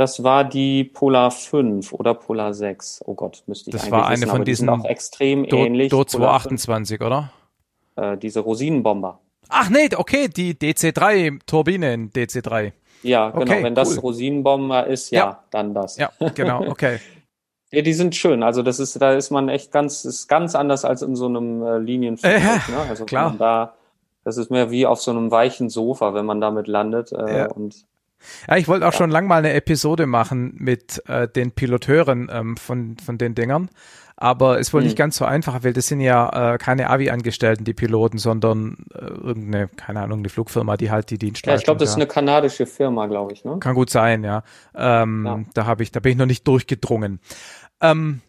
Das 0.00 0.24
war 0.24 0.44
die 0.44 0.84
Polar 0.84 1.30
5 1.30 1.92
oder 1.92 2.14
Polar 2.14 2.54
6. 2.54 3.02
Oh 3.04 3.12
Gott, 3.12 3.42
müsste 3.44 3.68
ich 3.68 3.76
das 3.76 3.90
war 3.90 4.06
eine 4.06 4.22
wissen, 4.22 4.30
von 4.30 4.44
diesen 4.46 4.66
die 4.68 4.72
auch 4.72 4.84
extrem 4.86 5.46
Do, 5.46 5.58
ähnlich. 5.58 5.90
Do 5.90 6.04
228, 6.04 7.02
oder? 7.02 7.30
Äh, 7.96 8.16
diese 8.16 8.40
Rosinenbomber. 8.40 9.20
Ach 9.50 9.68
nee, 9.68 9.90
okay, 9.94 10.28
die 10.28 10.54
DC3 10.54 11.40
Turbine 11.44 11.92
in 11.92 12.10
DC3. 12.12 12.72
Ja, 13.02 13.28
genau. 13.28 13.42
Okay, 13.42 13.62
Wenn 13.62 13.74
das 13.74 14.02
Rosinenbomber 14.02 14.86
ist, 14.86 15.10
ja, 15.10 15.18
ja, 15.18 15.44
dann 15.50 15.74
das. 15.74 15.98
Ja, 15.98 16.10
genau, 16.34 16.66
okay. 16.68 16.98
ja, 17.70 17.82
die 17.82 17.92
sind 17.92 18.16
schön. 18.16 18.42
Also 18.42 18.62
das 18.62 18.80
ist, 18.80 18.98
da 19.02 19.12
ist 19.12 19.28
man 19.28 19.50
echt 19.50 19.70
ganz, 19.70 20.06
ist 20.06 20.28
ganz 20.28 20.54
anders 20.54 20.86
als 20.86 21.02
in 21.02 21.14
so 21.14 21.26
einem 21.26 21.62
äh, 21.62 21.76
Linienflugzeug. 21.76 22.40
Äh, 22.40 22.72
ne? 22.72 22.78
Also 22.88 23.04
klar. 23.04 23.34
da, 23.38 23.74
das 24.24 24.38
ist 24.38 24.50
mehr 24.50 24.70
wie 24.70 24.86
auf 24.86 25.02
so 25.02 25.10
einem 25.10 25.30
weichen 25.30 25.68
Sofa, 25.68 26.14
wenn 26.14 26.24
man 26.24 26.40
damit 26.40 26.68
landet. 26.68 27.12
Äh, 27.12 27.40
ja. 27.40 27.50
Und 27.50 27.84
ja, 28.48 28.56
ich 28.56 28.68
wollte 28.68 28.86
auch 28.86 28.92
ja. 28.92 28.98
schon 28.98 29.10
lang 29.10 29.26
mal 29.26 29.38
eine 29.38 29.52
Episode 29.52 30.06
machen 30.06 30.54
mit 30.58 31.02
äh, 31.08 31.28
den 31.28 31.52
Piloteuren 31.52 32.30
ähm, 32.32 32.56
von, 32.56 32.96
von 32.98 33.18
den 33.18 33.34
Dingern. 33.34 33.70
Aber 34.22 34.60
es 34.60 34.74
wohl 34.74 34.82
mhm. 34.82 34.88
nicht 34.88 34.98
ganz 34.98 35.16
so 35.16 35.24
einfach, 35.24 35.64
weil 35.64 35.72
das 35.72 35.86
sind 35.86 36.00
ja 36.00 36.54
äh, 36.54 36.58
keine 36.58 36.90
Avi-Angestellten, 36.90 37.64
die 37.64 37.72
Piloten, 37.72 38.18
sondern 38.18 38.76
äh, 38.94 39.06
irgendeine, 39.06 39.68
keine 39.68 40.02
Ahnung, 40.02 40.18
eine 40.18 40.28
Flugfirma, 40.28 40.76
die 40.76 40.90
halt 40.90 41.08
die 41.08 41.16
Dienstleistung. 41.16 41.56
Ja, 41.56 41.58
ich 41.58 41.64
glaube, 41.64 41.80
das 41.80 41.90
ist 41.90 41.96
eine 41.96 42.06
kanadische 42.06 42.66
Firma, 42.66 43.06
glaube 43.06 43.32
ich, 43.32 43.44
ne? 43.44 43.56
Kann 43.60 43.74
gut 43.74 43.88
sein, 43.88 44.22
ja. 44.22 44.42
Ähm, 44.74 45.24
ja. 45.24 45.40
Da 45.54 45.64
habe 45.64 45.82
ich, 45.82 45.90
da 45.90 46.00
bin 46.00 46.12
ich 46.12 46.18
noch 46.18 46.26
nicht 46.26 46.46
durchgedrungen. 46.46 47.18
Ähm, 47.80 48.20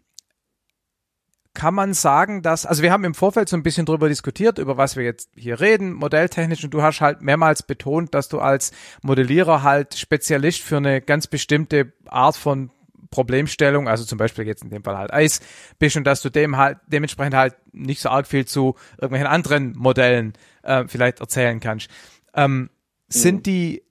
kann 1.54 1.74
man 1.74 1.94
sagen, 1.94 2.42
dass, 2.42 2.66
also 2.66 2.82
wir 2.82 2.92
haben 2.92 3.04
im 3.04 3.14
Vorfeld 3.14 3.50
so 3.50 3.58
ein 3.58 3.64
bisschen 3.64 3.86
drüber 3.86 4.08
diskutiert, 4.08 4.58
über 4.58 4.78
was 4.78 4.96
wir 4.96 5.04
jetzt 5.04 5.30
hier 5.36 5.60
reden, 5.60 5.94
modelltechnisch, 5.94 6.64
und 6.64 6.74
du 6.74 6.82
hast 6.82 7.02
halt 7.02 7.22
mehrmals 7.22 7.64
betont, 7.64 8.14
dass 8.14 8.30
du 8.30 8.40
als 8.40 8.72
Modellierer 9.02 9.62
halt 9.62 9.96
Spezialist 9.96 10.62
für 10.62 10.78
eine 10.78 11.02
ganz 11.02 11.28
bestimmte 11.28 11.94
Art 12.06 12.38
von 12.38 12.72
Problemstellung, 13.10 13.90
also 13.90 14.06
zum 14.06 14.18
Beispiel 14.18 14.48
jetzt 14.48 14.64
in 14.64 14.70
dem 14.70 14.84
Fall 14.84 14.98
halt 14.98 15.12
Eis, 15.12 15.42
bist 15.78 15.98
und 15.98 16.06
dass 16.06 16.22
du 16.22 16.30
dem 16.30 16.56
halt 16.56 16.78
dementsprechend 16.88 17.36
halt 17.36 17.56
nicht 17.74 18.02
so 18.02 18.10
arg 18.10 18.26
viel 18.26 18.46
zu 18.46 18.76
irgendwelchen 18.94 19.28
anderen 19.28 19.76
Modellen 19.78 20.34
äh, 20.64 20.86
vielleicht 20.88 21.20
erzählen 21.20 21.60
kannst. 21.60 21.90
Ähm, 22.34 22.60
mhm. 22.60 22.70
Sind 23.10 23.46
die 23.46 23.84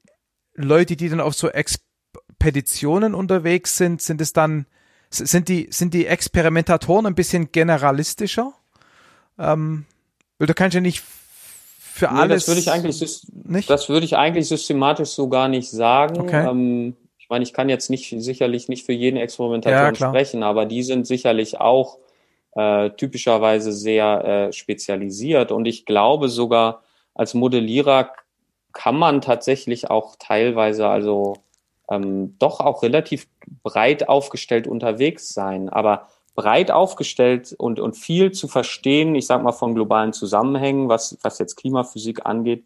Leute, 0.55 0.97
die 0.97 1.11
dann 1.11 1.21
auf 1.21 1.35
so 1.35 1.51
Expeditionen 1.51 3.15
unterwegs 3.15 3.77
sind, 3.77 4.01
sind 4.01 4.23
es 4.23 4.33
dann 4.33 4.67
sind 5.11 5.49
die, 5.49 5.69
sind 5.71 5.93
die 5.93 6.07
Experimentatoren 6.07 7.07
ein 7.07 7.15
bisschen 7.15 7.53
generalistischer? 7.53 8.53
Ähm, 9.39 9.85
weil 10.39 10.47
du 10.47 10.55
kannst 10.55 10.75
ja 10.75 10.81
nicht 10.81 11.03
für 11.81 12.07
nee, 12.13 12.21
alles. 12.21 12.45
Das 12.45 12.49
würde 12.49 12.61
ich 12.61 12.71
eigentlich, 12.71 13.23
nicht? 13.45 13.69
das 13.69 13.89
würde 13.89 14.07
ich 14.07 14.17
eigentlich 14.17 14.49
systematisch 14.49 15.11
so 15.11 15.29
gar 15.29 15.49
nicht 15.49 15.71
sagen. 15.71 16.21
Okay. 16.21 16.49
Ähm, 16.49 16.97
ich 17.19 17.29
meine, 17.29 17.43
ich 17.43 17.53
kann 17.53 17.69
jetzt 17.69 17.91
nicht, 17.91 18.15
sicherlich 18.19 18.69
nicht 18.69 18.87
für 18.87 18.93
jeden 18.93 19.17
Experimentation 19.17 19.95
ja, 19.95 20.09
sprechen, 20.09 20.43
aber 20.43 20.67
die 20.67 20.83
sind 20.83 21.07
sicherlich 21.07 21.61
auch 21.61 21.99
äh, 22.57 22.91
typischerweise 22.91 23.73
sehr 23.73 24.25
äh, 24.25 24.53
spezialisiert. 24.53 25.53
Und 25.53 25.67
ich 25.67 25.85
glaube 25.85 26.29
sogar, 26.29 26.83
als 27.15 27.35
Modellierer 27.35 28.13
kann 28.73 28.97
man 28.97 29.21
tatsächlich 29.21 29.91
auch 29.91 30.17
teilweise, 30.19 30.89
also 30.89 31.35
ähm, 31.91 32.37
doch 32.39 32.61
auch 32.61 32.83
relativ 32.83 33.29
breit 33.63 34.09
aufgestellt 34.09 34.67
unterwegs 34.67 35.35
sein. 35.35 35.69
Aber 35.69 36.09
breit 36.35 36.71
aufgestellt 36.71 37.55
und, 37.59 37.81
und 37.81 37.97
viel 37.97 38.33
zu 38.33 38.49
verstehen, 38.49 39.15
ich 39.15 39.27
sag 39.27 39.43
mal 39.43 39.53
von 39.53 39.75
globalen 39.75 40.13
Zusammenhängen, 40.13 40.89
was, 40.89 41.19
was 41.23 41.39
jetzt 41.39 41.57
Klimaphysik 41.57 42.25
angeht, 42.25 42.65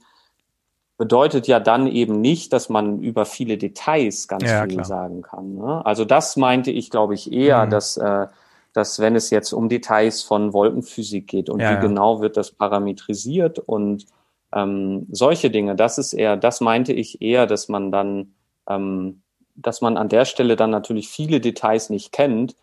bedeutet 0.96 1.48
ja 1.48 1.58
dann 1.58 1.88
eben 1.88 2.20
nicht, 2.20 2.52
dass 2.52 2.68
man 2.68 3.00
über 3.00 3.24
viele 3.24 3.58
Details 3.58 4.28
ganz 4.28 4.44
ja, 4.44 4.62
viel 4.62 4.74
klar. 4.74 4.84
sagen 4.84 5.22
kann. 5.22 5.56
Ne? 5.56 5.84
Also 5.84 6.04
das 6.04 6.36
meinte 6.36 6.70
ich, 6.70 6.90
glaube 6.90 7.14
ich, 7.14 7.32
eher, 7.32 7.66
mhm. 7.66 7.70
dass, 7.70 7.96
äh, 7.96 8.26
dass 8.74 9.00
wenn 9.00 9.16
es 9.16 9.30
jetzt 9.30 9.52
um 9.52 9.68
Details 9.68 10.22
von 10.22 10.52
Wolkenphysik 10.52 11.26
geht 11.26 11.50
und 11.50 11.60
ja, 11.60 11.70
wie 11.70 11.74
ja. 11.74 11.80
genau 11.80 12.20
wird 12.20 12.36
das 12.36 12.52
parametrisiert 12.52 13.58
und 13.58 14.06
ähm, 14.52 15.06
solche 15.10 15.50
Dinge, 15.50 15.74
das 15.74 15.98
ist 15.98 16.12
eher, 16.12 16.36
das 16.36 16.60
meinte 16.60 16.92
ich 16.92 17.20
eher, 17.20 17.46
dass 17.46 17.68
man 17.68 17.90
dann 17.90 18.34
ähm, 18.68 19.22
dass 19.56 19.80
man 19.80 19.96
an 19.96 20.08
der 20.08 20.24
Stelle 20.24 20.56
dann 20.56 20.70
natürlich 20.70 21.08
viele 21.08 21.40
Details 21.40 21.90
nicht 21.90 22.12
kennt. 22.12 22.56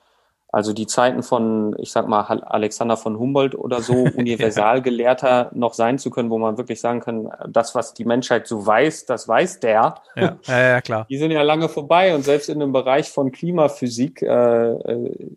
Also 0.53 0.73
die 0.73 0.85
Zeiten 0.85 1.23
von, 1.23 1.75
ich 1.79 1.93
sag 1.93 2.09
mal, 2.09 2.23
Alexander 2.23 2.97
von 2.97 3.17
Humboldt 3.17 3.55
oder 3.55 3.81
so, 3.81 3.93
Universalgelehrter 4.17 5.49
noch 5.53 5.73
sein 5.73 5.97
zu 5.97 6.09
können, 6.09 6.29
wo 6.29 6.37
man 6.37 6.57
wirklich 6.57 6.81
sagen 6.81 6.99
kann, 6.99 7.29
das, 7.47 7.73
was 7.73 7.93
die 7.93 8.03
Menschheit 8.03 8.47
so 8.47 8.65
weiß, 8.65 9.05
das 9.05 9.27
weiß 9.27 9.61
der. 9.61 9.95
Ja, 10.17 10.37
ja, 10.45 10.59
ja 10.59 10.81
klar. 10.81 11.05
Die 11.09 11.17
sind 11.17 11.31
ja 11.31 11.41
lange 11.41 11.69
vorbei 11.69 12.13
und 12.13 12.23
selbst 12.23 12.49
in 12.49 12.59
dem 12.59 12.73
Bereich 12.73 13.09
von 13.09 13.31
Klimaphysik 13.31 14.21
äh, 14.21 14.71
äh 14.73 15.31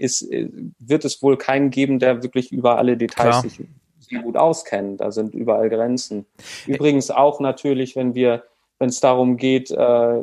ist, 0.00 0.22
äh, 0.32 0.48
wird 0.78 1.04
es 1.04 1.22
wohl 1.22 1.36
keinen 1.36 1.70
geben, 1.70 1.98
der 1.98 2.22
wirklich 2.22 2.52
über 2.52 2.78
alle 2.78 2.96
Details 2.96 3.40
klar. 3.40 3.42
sich 3.42 3.60
sehr 3.98 4.20
gut 4.22 4.36
auskennt. 4.36 5.00
Da 5.00 5.12
sind 5.12 5.34
überall 5.34 5.68
Grenzen. 5.68 6.26
Übrigens 6.66 7.10
auch 7.10 7.38
natürlich, 7.38 7.96
wenn 7.96 8.14
wir 8.14 8.44
wenn 8.80 8.88
es 8.88 8.98
darum 8.98 9.36
geht, 9.36 9.70
äh, 9.70 10.22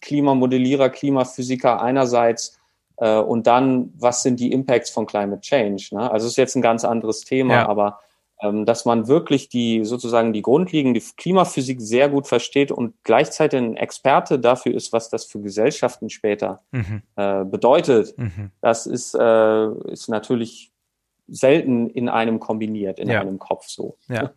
Klimamodellierer, 0.00 0.88
Klimaphysiker 0.88 1.82
einerseits 1.82 2.58
äh, 2.96 3.18
und 3.18 3.46
dann, 3.46 3.92
was 3.98 4.22
sind 4.22 4.40
die 4.40 4.52
Impacts 4.52 4.90
von 4.90 5.06
Climate 5.06 5.42
Change? 5.42 5.88
Ne? 5.92 6.10
Also 6.10 6.26
es 6.26 6.32
ist 6.32 6.38
jetzt 6.38 6.54
ein 6.54 6.62
ganz 6.62 6.84
anderes 6.84 7.22
Thema, 7.22 7.54
ja. 7.54 7.68
aber 7.68 8.00
ähm, 8.40 8.64
dass 8.64 8.84
man 8.84 9.08
wirklich 9.08 9.48
die 9.48 9.84
sozusagen 9.84 10.32
die 10.32 10.42
grundlegende 10.42 11.00
Klimaphysik 11.16 11.80
sehr 11.80 12.08
gut 12.08 12.26
versteht 12.26 12.70
und 12.70 12.94
gleichzeitig 13.02 13.58
ein 13.58 13.76
Experte 13.76 14.38
dafür 14.38 14.74
ist, 14.74 14.92
was 14.92 15.08
das 15.08 15.24
für 15.24 15.40
Gesellschaften 15.40 16.10
später 16.10 16.62
mhm. 16.70 17.02
äh, 17.16 17.44
bedeutet. 17.44 18.16
Mhm. 18.16 18.50
Das 18.60 18.86
ist, 18.86 19.14
äh, 19.14 19.68
ist 19.90 20.08
natürlich 20.08 20.72
selten 21.26 21.88
in 21.88 22.08
einem 22.08 22.38
kombiniert, 22.38 22.98
in 22.98 23.08
ja. 23.08 23.20
einem 23.20 23.38
Kopf 23.38 23.68
so. 23.68 23.96
Ja. 24.08 24.32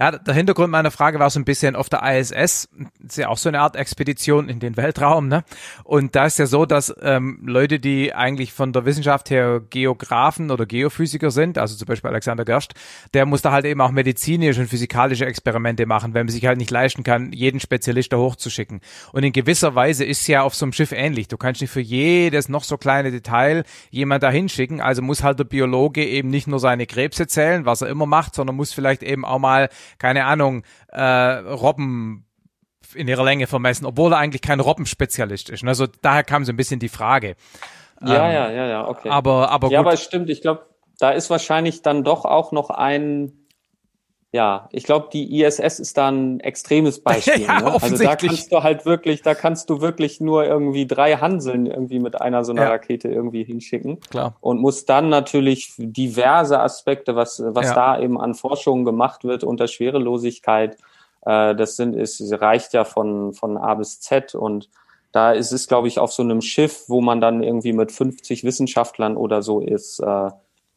Ja, 0.00 0.12
der 0.12 0.34
Hintergrund 0.34 0.70
meiner 0.70 0.90
Frage 0.90 1.18
war 1.18 1.30
so 1.30 1.40
ein 1.40 1.44
bisschen 1.44 1.76
auf 1.76 1.88
der 1.88 2.02
ISS, 2.02 2.68
ist 3.06 3.16
ja 3.16 3.28
auch 3.28 3.38
so 3.38 3.48
eine 3.48 3.60
Art 3.60 3.76
Expedition 3.76 4.48
in 4.48 4.60
den 4.60 4.76
Weltraum, 4.76 5.28
ne? 5.28 5.44
Und 5.84 6.14
da 6.14 6.26
ist 6.26 6.38
ja 6.38 6.46
so, 6.46 6.66
dass 6.66 6.94
ähm, 7.02 7.40
Leute, 7.44 7.80
die 7.80 8.14
eigentlich 8.14 8.52
von 8.52 8.72
der 8.72 8.84
Wissenschaft 8.84 9.30
her 9.30 9.60
Geografen 9.70 10.50
oder 10.50 10.66
Geophysiker 10.66 11.30
sind, 11.30 11.58
also 11.58 11.76
zum 11.76 11.86
Beispiel 11.86 12.10
Alexander 12.10 12.44
Gerst, 12.44 12.74
der 13.12 13.26
muss 13.26 13.42
da 13.42 13.52
halt 13.52 13.64
eben 13.64 13.80
auch 13.80 13.90
medizinische 13.90 14.60
und 14.60 14.68
physikalische 14.68 15.26
Experimente 15.26 15.86
machen, 15.86 16.14
wenn 16.14 16.26
man 16.26 16.32
sich 16.32 16.46
halt 16.46 16.58
nicht 16.58 16.70
leisten 16.70 17.02
kann, 17.02 17.32
jeden 17.32 17.60
Spezialist 17.60 18.12
da 18.12 18.16
hochzuschicken. 18.16 18.80
Und 19.12 19.24
in 19.24 19.32
gewisser 19.32 19.74
Weise 19.74 20.04
ist 20.04 20.26
ja 20.26 20.42
auf 20.42 20.54
so 20.54 20.64
einem 20.64 20.72
Schiff 20.72 20.92
ähnlich. 20.92 21.28
Du 21.28 21.36
kannst 21.36 21.60
nicht 21.60 21.70
für 21.70 21.80
jedes 21.80 22.48
noch 22.48 22.64
so 22.64 22.76
kleine 22.76 23.10
Detail 23.10 23.64
jemand 23.90 24.22
da 24.22 24.30
hinschicken, 24.30 24.80
also 24.80 25.02
muss 25.02 25.22
halt 25.22 25.38
der 25.38 25.44
Biologe 25.44 26.04
eben 26.04 26.30
nicht 26.30 26.46
nur 26.46 26.58
seine 26.58 26.86
Krebse 26.86 27.26
zählen, 27.26 27.64
was 27.64 27.82
er 27.82 27.88
immer 27.88 28.06
macht, 28.06 28.34
sondern 28.34 28.56
muss 28.56 28.72
vielleicht 28.72 29.02
eben 29.02 29.24
auch 29.24 29.38
mal, 29.38 29.63
keine 29.98 30.24
Ahnung, 30.24 30.64
äh, 30.88 31.02
Robben 31.02 32.26
in 32.94 33.08
ihrer 33.08 33.24
Länge 33.24 33.46
vermessen, 33.46 33.86
obwohl 33.86 34.12
er 34.12 34.18
eigentlich 34.18 34.42
kein 34.42 34.60
Robbenspezialist 34.60 35.50
ist. 35.50 35.64
Also 35.64 35.86
daher 36.02 36.24
kam 36.24 36.44
so 36.44 36.52
ein 36.52 36.56
bisschen 36.56 36.80
die 36.80 36.88
Frage. 36.88 37.36
Ja, 38.00 38.28
ähm, 38.28 38.34
ja, 38.34 38.50
ja, 38.50 38.66
ja, 38.66 38.88
okay. 38.88 39.08
Aber, 39.08 39.50
aber 39.50 39.68
ja, 39.70 39.78
gut. 39.78 39.86
aber 39.86 39.94
es 39.94 40.02
stimmt. 40.02 40.30
Ich 40.30 40.42
glaube, 40.42 40.66
da 40.98 41.10
ist 41.10 41.30
wahrscheinlich 41.30 41.82
dann 41.82 42.04
doch 42.04 42.24
auch 42.24 42.52
noch 42.52 42.70
ein, 42.70 43.43
ja, 44.34 44.68
ich 44.72 44.82
glaube, 44.82 45.10
die 45.12 45.42
ISS 45.42 45.78
ist 45.78 45.96
da 45.96 46.08
ein 46.08 46.40
extremes 46.40 47.00
Beispiel. 47.04 47.42
ja, 47.42 47.60
ne? 47.60 47.80
Also 47.80 47.96
da 48.02 48.16
kannst 48.16 48.50
du 48.50 48.64
halt 48.64 48.84
wirklich, 48.84 49.22
da 49.22 49.32
kannst 49.32 49.70
du 49.70 49.80
wirklich 49.80 50.20
nur 50.20 50.44
irgendwie 50.44 50.88
drei 50.88 51.14
Hanseln 51.14 51.66
irgendwie 51.66 52.00
mit 52.00 52.20
einer 52.20 52.44
so 52.44 52.50
einer 52.50 52.62
ja. 52.62 52.70
Rakete 52.70 53.06
irgendwie 53.06 53.44
hinschicken. 53.44 54.00
Klar. 54.00 54.34
Und 54.40 54.60
muss 54.60 54.86
dann 54.86 55.08
natürlich 55.08 55.72
diverse 55.78 56.58
Aspekte, 56.58 57.14
was, 57.14 57.40
was 57.46 57.66
ja. 57.66 57.74
da 57.74 58.00
eben 58.00 58.20
an 58.20 58.34
Forschungen 58.34 58.84
gemacht 58.84 59.22
wird 59.22 59.44
unter 59.44 59.68
Schwerelosigkeit, 59.68 60.78
äh, 61.24 61.54
das 61.54 61.76
sind, 61.76 61.94
es 61.94 62.20
reicht 62.32 62.72
ja 62.72 62.82
von, 62.82 63.34
von 63.34 63.56
A 63.56 63.74
bis 63.74 64.00
Z 64.00 64.34
und 64.34 64.68
da 65.12 65.30
ist 65.30 65.52
es, 65.52 65.68
glaube 65.68 65.86
ich, 65.86 66.00
auf 66.00 66.12
so 66.12 66.24
einem 66.24 66.40
Schiff, 66.40 66.86
wo 66.88 67.00
man 67.00 67.20
dann 67.20 67.44
irgendwie 67.44 67.72
mit 67.72 67.92
50 67.92 68.42
Wissenschaftlern 68.42 69.16
oder 69.16 69.42
so 69.42 69.60
ist, 69.60 70.00
äh, 70.00 70.30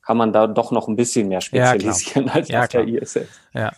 kann 0.08 0.16
man 0.16 0.32
da 0.32 0.48
doch 0.48 0.72
noch 0.72 0.88
ein 0.88 0.96
bisschen 0.96 1.28
mehr 1.28 1.42
spezialisieren 1.42 2.28
ja, 2.28 2.34
als 2.34 2.48
ja, 2.48 2.62
auf 2.62 2.70
klar. 2.70 2.86
der 2.86 3.02
ISS. 3.02 3.28
Ja. 3.54 3.74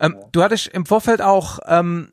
Ähm, 0.00 0.16
du 0.32 0.42
hattest 0.42 0.66
im 0.66 0.86
Vorfeld 0.86 1.22
auch 1.22 1.60
ähm, 1.68 2.08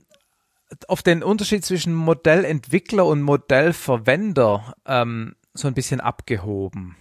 auf 0.87 1.01
den 1.01 1.23
Unterschied 1.23 1.65
zwischen 1.65 1.95
Modellentwickler 1.95 3.07
und 3.07 3.23
Modellverwender 3.23 4.75
ähm, 4.85 5.33
so 5.55 5.67
ein 5.67 5.73
bisschen 5.73 5.99
abgehoben. 5.99 6.95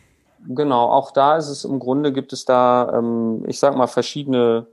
Genau, 0.48 0.90
auch 0.90 1.10
da 1.10 1.36
ist 1.36 1.48
es 1.48 1.66
im 1.66 1.80
Grunde 1.80 2.14
gibt 2.14 2.32
es 2.32 2.46
da, 2.46 2.94
ähm, 2.96 3.44
ich 3.46 3.58
sag 3.58 3.76
mal, 3.76 3.86
verschiedene 3.86 4.68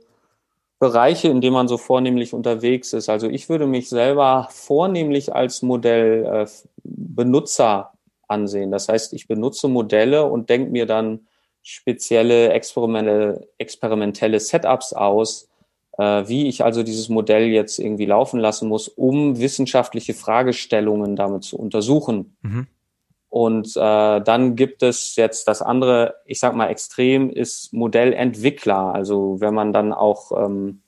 Bereiche, 0.79 1.27
in 1.27 1.41
denen 1.41 1.55
man 1.55 1.67
so 1.67 1.77
vornehmlich 1.77 2.33
unterwegs 2.33 2.93
ist. 2.93 3.09
Also 3.09 3.27
ich 3.27 3.49
würde 3.49 3.67
mich 3.67 3.89
selber 3.89 4.47
vornehmlich 4.49 5.35
als 5.35 5.61
Modellbenutzer 5.61 7.91
äh, 7.91 7.95
ansehen. 8.29 8.71
Das 8.71 8.87
heißt, 8.87 9.11
ich 9.11 9.27
benutze 9.27 9.67
Modelle 9.67 10.23
und 10.23 10.49
denke 10.49 10.71
mir 10.71 10.85
dann 10.85 11.27
spezielle 11.65 12.53
experimentelle, 12.53 13.47
experimentelle 13.57 14.39
Setups 14.39 14.93
aus, 14.93 15.49
äh, 15.97 16.27
wie 16.27 16.47
ich 16.47 16.63
also 16.63 16.83
dieses 16.83 17.09
Modell 17.09 17.47
jetzt 17.47 17.79
irgendwie 17.79 18.05
laufen 18.05 18.39
lassen 18.39 18.69
muss, 18.69 18.87
um 18.87 19.39
wissenschaftliche 19.39 20.13
Fragestellungen 20.13 21.15
damit 21.15 21.43
zu 21.43 21.57
untersuchen. 21.57 22.37
Mhm. 22.43 22.67
Und 23.29 23.75
äh, 23.75 24.21
dann 24.21 24.55
gibt 24.55 24.83
es 24.83 25.15
jetzt 25.15 25.47
das 25.47 25.63
andere, 25.63 26.15
ich 26.25 26.39
sag 26.39 26.55
mal 26.55 26.69
extrem, 26.69 27.31
ist 27.31 27.73
Modellentwickler. 27.73 28.93
Also 28.93 29.41
wenn 29.41 29.55
man 29.55 29.73
dann 29.73 29.91
auch 29.91 30.31
ähm, 30.31 30.83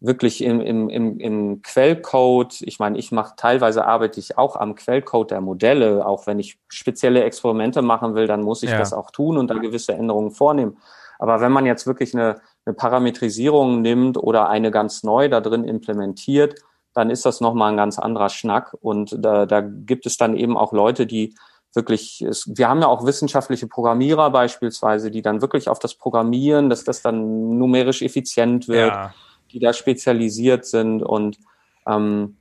wirklich 0.00 0.44
im, 0.44 0.60
im, 0.60 0.88
im, 0.88 1.18
im 1.18 1.62
Quellcode, 1.62 2.60
ich 2.62 2.78
meine, 2.78 2.98
ich 2.98 3.10
mache 3.10 3.34
teilweise 3.36 3.84
arbeite 3.84 4.20
ich 4.20 4.38
auch 4.38 4.54
am 4.54 4.74
Quellcode 4.74 5.32
der 5.32 5.40
Modelle, 5.40 6.06
auch 6.06 6.26
wenn 6.26 6.38
ich 6.38 6.58
spezielle 6.68 7.24
Experimente 7.24 7.82
machen 7.82 8.14
will, 8.14 8.26
dann 8.26 8.42
muss 8.42 8.62
ich 8.62 8.70
ja. 8.70 8.78
das 8.78 8.92
auch 8.92 9.10
tun 9.10 9.36
und 9.38 9.48
da 9.48 9.54
gewisse 9.54 9.94
Änderungen 9.94 10.30
vornehmen. 10.30 10.78
Aber 11.18 11.40
wenn 11.40 11.50
man 11.50 11.66
jetzt 11.66 11.86
wirklich 11.86 12.14
eine, 12.14 12.40
eine 12.64 12.74
Parametrisierung 12.74 13.82
nimmt 13.82 14.16
oder 14.16 14.48
eine 14.48 14.70
ganz 14.70 15.02
neu 15.02 15.28
da 15.28 15.40
drin 15.40 15.64
implementiert, 15.64 16.54
dann 16.94 17.10
ist 17.10 17.26
das 17.26 17.40
nochmal 17.40 17.72
ein 17.72 17.76
ganz 17.76 17.98
anderer 17.98 18.28
Schnack. 18.28 18.76
Und 18.80 19.16
da, 19.18 19.46
da 19.46 19.60
gibt 19.60 20.06
es 20.06 20.16
dann 20.16 20.36
eben 20.36 20.56
auch 20.56 20.72
Leute, 20.72 21.06
die 21.06 21.34
wirklich, 21.74 22.24
wir 22.46 22.68
haben 22.68 22.80
ja 22.80 22.86
auch 22.86 23.04
wissenschaftliche 23.04 23.66
Programmierer 23.66 24.30
beispielsweise, 24.30 25.10
die 25.10 25.22
dann 25.22 25.42
wirklich 25.42 25.68
auf 25.68 25.80
das 25.80 25.94
Programmieren, 25.94 26.70
dass 26.70 26.84
das 26.84 27.02
dann 27.02 27.58
numerisch 27.58 28.02
effizient 28.02 28.68
wird, 28.68 28.92
ja. 28.92 29.14
Die 29.52 29.58
da 29.58 29.72
spezialisiert 29.72 30.64
sind 30.64 31.02
und 31.02 31.38
ähm, 31.86 32.36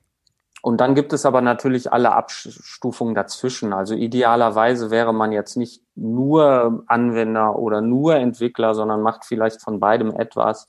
und 0.63 0.81
dann 0.81 0.95
gibt 0.95 1.13
es 1.13 1.25
aber 1.25 1.41
natürlich 1.41 1.93
alle 1.93 2.13
Abstufungen 2.13 3.15
dazwischen. 3.15 3.73
Also 3.73 3.93
idealerweise 3.93 4.89
wäre 4.89 5.13
man 5.13 5.31
jetzt 5.31 5.55
nicht 5.55 5.81
nur 5.95 6.83
Anwender 6.87 7.57
oder 7.57 7.81
nur 7.81 8.15
Entwickler, 8.15 8.73
sondern 8.73 9.01
macht 9.01 9.23
vielleicht 9.23 9.61
von 9.61 9.79
beidem 9.79 10.11
etwas. 10.11 10.67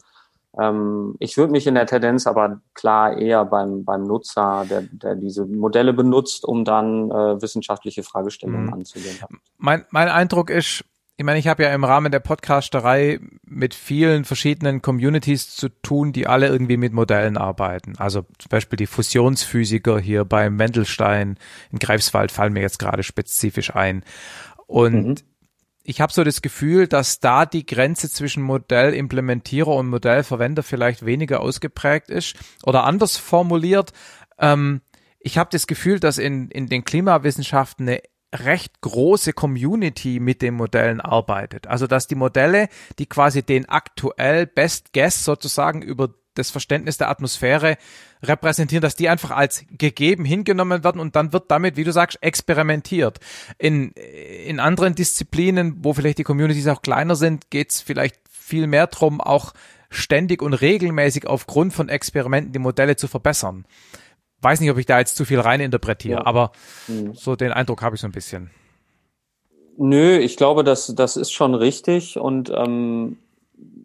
Ähm, 0.58 1.17
ich 1.18 1.36
würde 1.36 1.52
mich 1.52 1.67
in 1.67 1.75
der 1.75 1.86
Tendenz 1.86 2.26
aber 2.26 2.60
klar 2.75 3.17
eher 3.17 3.44
beim, 3.44 3.84
beim 3.84 4.05
Nutzer, 4.05 4.65
der, 4.68 4.83
der 4.83 5.15
diese 5.15 5.47
Modelle 5.47 5.92
benutzt, 5.92 6.44
um 6.44 6.65
dann 6.65 7.10
äh, 7.10 7.42
wissenschaftliche 7.42 8.02
Fragestellungen 8.02 8.67
mhm. 8.67 8.75
anzugehen. 8.75 9.18
Mein, 9.57 9.84
mein 9.91 10.08
Eindruck 10.08 10.50
ist, 10.50 10.84
ich 11.18 11.24
meine, 11.24 11.40
ich 11.40 11.48
habe 11.48 11.64
ja 11.64 11.74
im 11.74 11.82
Rahmen 11.82 12.12
der 12.12 12.20
Podcasterei 12.20 13.18
mit 13.44 13.74
vielen 13.74 14.24
verschiedenen 14.24 14.82
Communities 14.82 15.55
zu 15.55 15.68
tun, 15.68 16.12
die 16.12 16.28
alle 16.28 16.47
irgendwie 16.47 16.76
mit 16.76 16.92
Modellen 16.92 17.36
arbeiten. 17.36 17.94
Also 17.98 18.22
zum 18.38 18.48
Beispiel 18.48 18.76
die 18.76 18.86
Fusionsphysiker 18.86 19.98
hier 19.98 20.24
beim 20.24 20.60
Wendelstein 20.60 21.36
in 21.72 21.80
Greifswald 21.80 22.30
fallen 22.30 22.52
mir 22.52 22.62
jetzt 22.62 22.78
gerade 22.78 23.02
spezifisch 23.02 23.74
ein. 23.74 24.05
Und 24.66 25.06
mhm 25.06 25.16
ich 25.88 26.02
habe 26.02 26.12
so 26.12 26.22
das 26.22 26.42
Gefühl, 26.42 26.86
dass 26.86 27.18
da 27.18 27.47
die 27.47 27.64
Grenze 27.64 28.10
zwischen 28.10 28.42
Modellimplementierer 28.42 29.74
und 29.74 29.88
Modellverwender 29.88 30.62
vielleicht 30.62 31.06
weniger 31.06 31.40
ausgeprägt 31.40 32.10
ist. 32.10 32.36
Oder 32.62 32.84
anders 32.84 33.16
formuliert, 33.16 33.94
ähm, 34.38 34.82
ich 35.18 35.38
habe 35.38 35.48
das 35.50 35.66
Gefühl, 35.66 35.98
dass 35.98 36.18
in, 36.18 36.50
in 36.50 36.66
den 36.66 36.84
Klimawissenschaften 36.84 37.88
eine 37.88 38.02
recht 38.34 38.81
große 38.81 39.32
Community 39.32 40.20
mit 40.20 40.42
den 40.42 40.55
Modellen 40.55 41.00
arbeitet. 41.00 41.66
Also 41.66 41.86
dass 41.86 42.07
die 42.07 42.15
Modelle, 42.15 42.68
die 42.98 43.07
quasi 43.07 43.42
den 43.42 43.68
aktuell 43.68 44.47
Best 44.47 44.92
Guess 44.92 45.24
sozusagen 45.24 45.82
über 45.82 46.10
das 46.34 46.50
Verständnis 46.50 46.98
der 46.98 47.10
Atmosphäre 47.10 47.76
repräsentieren, 48.23 48.82
dass 48.82 48.97
die 48.97 49.08
einfach 49.08 49.32
als 49.32 49.65
gegeben 49.70 50.24
hingenommen 50.24 50.84
werden 50.84 51.00
und 51.00 51.16
dann 51.16 51.32
wird 51.32 51.50
damit, 51.50 51.76
wie 51.76 51.84
du 51.84 51.92
sagst, 51.92 52.23
experimentiert. 52.23 53.18
In, 53.58 53.90
in 53.92 54.60
anderen 54.60 54.94
Disziplinen, 54.94 55.76
wo 55.84 55.92
vielleicht 55.92 56.18
die 56.18 56.24
Communities 56.24 56.68
auch 56.68 56.82
kleiner 56.82 57.16
sind, 57.16 57.50
geht 57.50 57.70
es 57.70 57.81
vielleicht 57.81 58.16
viel 58.31 58.66
mehr 58.66 58.86
darum, 58.86 59.20
auch 59.20 59.52
ständig 59.90 60.42
und 60.42 60.55
regelmäßig 60.55 61.26
aufgrund 61.26 61.73
von 61.73 61.89
Experimenten 61.89 62.52
die 62.52 62.58
Modelle 62.58 62.97
zu 62.97 63.08
verbessern. 63.08 63.65
Weiß 64.41 64.60
nicht, 64.60 64.70
ob 64.70 64.78
ich 64.78 64.86
da 64.86 64.99
jetzt 64.99 65.17
zu 65.17 65.25
viel 65.25 65.41
rein 65.41 65.60
interpretiere, 65.60 66.20
ja. 66.20 66.26
aber 66.26 66.52
mhm. 66.86 67.15
so 67.15 67.36
den 67.36 67.52
Eindruck 67.52 67.83
habe 67.83 67.97
ich 67.97 68.00
so 68.00 68.07
ein 68.07 68.12
bisschen. 68.12 68.50
Nö, 69.76 70.18
ich 70.18 70.36
glaube, 70.36 70.65
das, 70.65 70.92
das 70.94 71.17
ist 71.17 71.33
schon 71.33 71.55
richtig 71.55 72.18
und 72.18 72.50
ähm, 72.50 73.18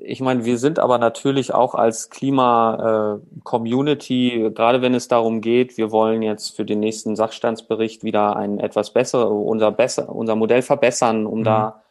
ich 0.06 0.20
meine, 0.22 0.44
wir 0.44 0.58
sind 0.58 0.80
aber 0.80 0.98
natürlich 0.98 1.54
auch 1.54 1.76
als 1.76 2.10
Klima-Community, 2.10 4.46
äh, 4.46 4.52
gerade 4.52 4.82
wenn 4.82 4.94
es 4.94 5.08
darum 5.08 5.40
geht, 5.42 5.78
wir 5.78 5.92
wollen 5.92 6.22
jetzt 6.22 6.54
für 6.56 6.66
den 6.66 6.82
nächsten 6.82 7.16
Sachstandsbericht 7.16 8.04
wieder 8.04 8.36
ein 8.36 8.60
etwas 8.60 8.92
besser, 8.92 9.32
unser 9.32 9.72
besser, 9.72 10.10
unser 10.10 10.36
Modell 10.36 10.62
verbessern, 10.62 11.26
um 11.26 11.40
mhm. 11.40 11.46
da 11.46 11.82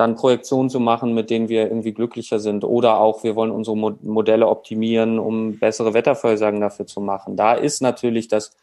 dann 0.00 0.16
Projektionen 0.16 0.70
zu 0.70 0.80
machen, 0.80 1.12
mit 1.12 1.28
denen 1.28 1.48
wir 1.48 1.64
irgendwie 1.64 1.92
glücklicher 1.92 2.38
sind. 2.38 2.64
Oder 2.64 2.98
auch, 2.98 3.22
wir 3.22 3.36
wollen 3.36 3.50
unsere 3.50 3.76
Mo 3.76 3.92
Modelle 4.02 4.48
optimieren, 4.48 5.18
um 5.18 5.58
bessere 5.58 5.92
Wettervorhersagen 5.92 6.60
dafür 6.60 6.86
zu 6.86 7.00
machen. 7.00 7.36
Da 7.36 7.52
ist 7.52 7.82
natürlich 7.82 8.26
das 8.28 8.56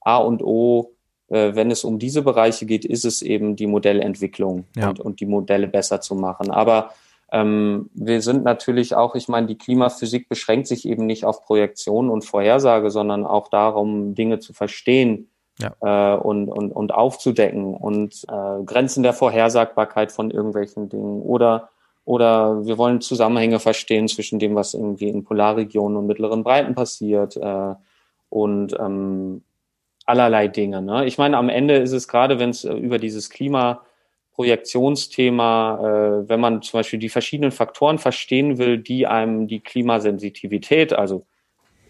A 0.00 0.16
und 0.16 0.42
O, 0.42 0.92
äh, 1.28 1.54
wenn 1.54 1.70
es 1.70 1.84
um 1.84 1.98
diese 1.98 2.22
Bereiche 2.22 2.66
geht, 2.66 2.84
ist 2.84 3.04
es 3.04 3.22
eben 3.22 3.54
die 3.54 3.68
Modellentwicklung 3.68 4.64
ja. 4.76 4.88
und, 4.88 5.00
und 5.00 5.20
die 5.20 5.26
Modelle 5.26 5.68
besser 5.68 6.00
zu 6.00 6.16
machen. 6.16 6.50
Aber 6.50 6.90
ähm, 7.32 7.88
wir 7.94 8.20
sind 8.20 8.42
natürlich 8.42 8.96
auch, 8.96 9.14
ich 9.14 9.28
meine, 9.28 9.46
die 9.46 9.58
Klimaphysik 9.58 10.28
beschränkt 10.28 10.66
sich 10.66 10.88
eben 10.88 11.06
nicht 11.06 11.24
auf 11.24 11.44
Projektion 11.44 12.10
und 12.10 12.24
Vorhersage, 12.24 12.90
sondern 12.90 13.24
auch 13.24 13.48
darum, 13.48 14.16
Dinge 14.16 14.40
zu 14.40 14.52
verstehen 14.52 15.30
ja. 15.62 16.14
äh, 16.14 16.18
und, 16.18 16.48
und, 16.48 16.72
und 16.72 16.92
aufzudecken 16.92 17.74
und 17.74 18.24
äh, 18.28 18.64
Grenzen 18.64 19.02
der 19.02 19.12
Vorhersagbarkeit 19.12 20.12
von 20.12 20.30
irgendwelchen 20.30 20.88
Dingen 20.88 21.22
oder 21.22 21.70
oder 22.04 22.66
wir 22.66 22.78
wollen 22.78 23.00
Zusammenhänge 23.00 23.60
verstehen 23.60 24.08
zwischen 24.08 24.38
dem, 24.38 24.54
was 24.54 24.74
irgendwie 24.74 25.08
in 25.08 25.22
Polarregionen 25.22 25.98
und 25.98 26.06
mittleren 26.06 26.42
Breiten 26.42 26.74
passiert 26.74 27.36
äh, 27.36 27.74
und 28.30 28.74
ähm, 28.80 29.42
allerlei 30.06 30.48
Dinge. 30.48 30.82
Ne? 30.82 31.06
Ich 31.06 31.18
meine, 31.18 31.36
am 31.36 31.48
Ende 31.48 31.76
ist 31.76 31.92
es 31.92 32.08
gerade, 32.08 32.38
wenn 32.38 32.50
es 32.50 32.64
über 32.64 32.98
dieses 32.98 33.30
Klima 33.30 33.82
Projektionsthema, 34.32 35.78
äh, 36.24 36.28
wenn 36.28 36.40
man 36.40 36.62
zum 36.62 36.78
Beispiel 36.78 36.98
die 36.98 37.10
verschiedenen 37.10 37.52
Faktoren 37.52 37.98
verstehen 37.98 38.58
will, 38.58 38.78
die 38.78 39.06
einem 39.06 39.46
die 39.46 39.60
Klimasensitivität, 39.60 40.92
also 40.92 41.26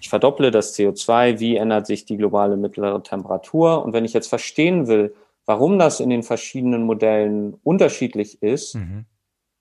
ich 0.01 0.09
verdopple 0.09 0.51
das 0.51 0.77
CO2, 0.77 1.39
wie 1.41 1.57
ändert 1.57 1.87
sich 1.87 2.07
die 2.07 2.17
globale 2.17 2.57
mittlere 2.57 3.03
Temperatur? 3.03 3.85
Und 3.85 3.93
wenn 3.93 4.05
ich 4.05 4.15
jetzt 4.15 4.29
verstehen 4.29 4.89
will, 4.89 5.15
warum 5.45 5.79
das 5.79 6.01
in 6.01 6.11
den 6.11 6.23
verschiedenen 6.23 6.85
Modellen 6.85 7.59
unterschiedlich 7.63 8.43
ist, 8.43 8.77
mhm. 8.77 9.05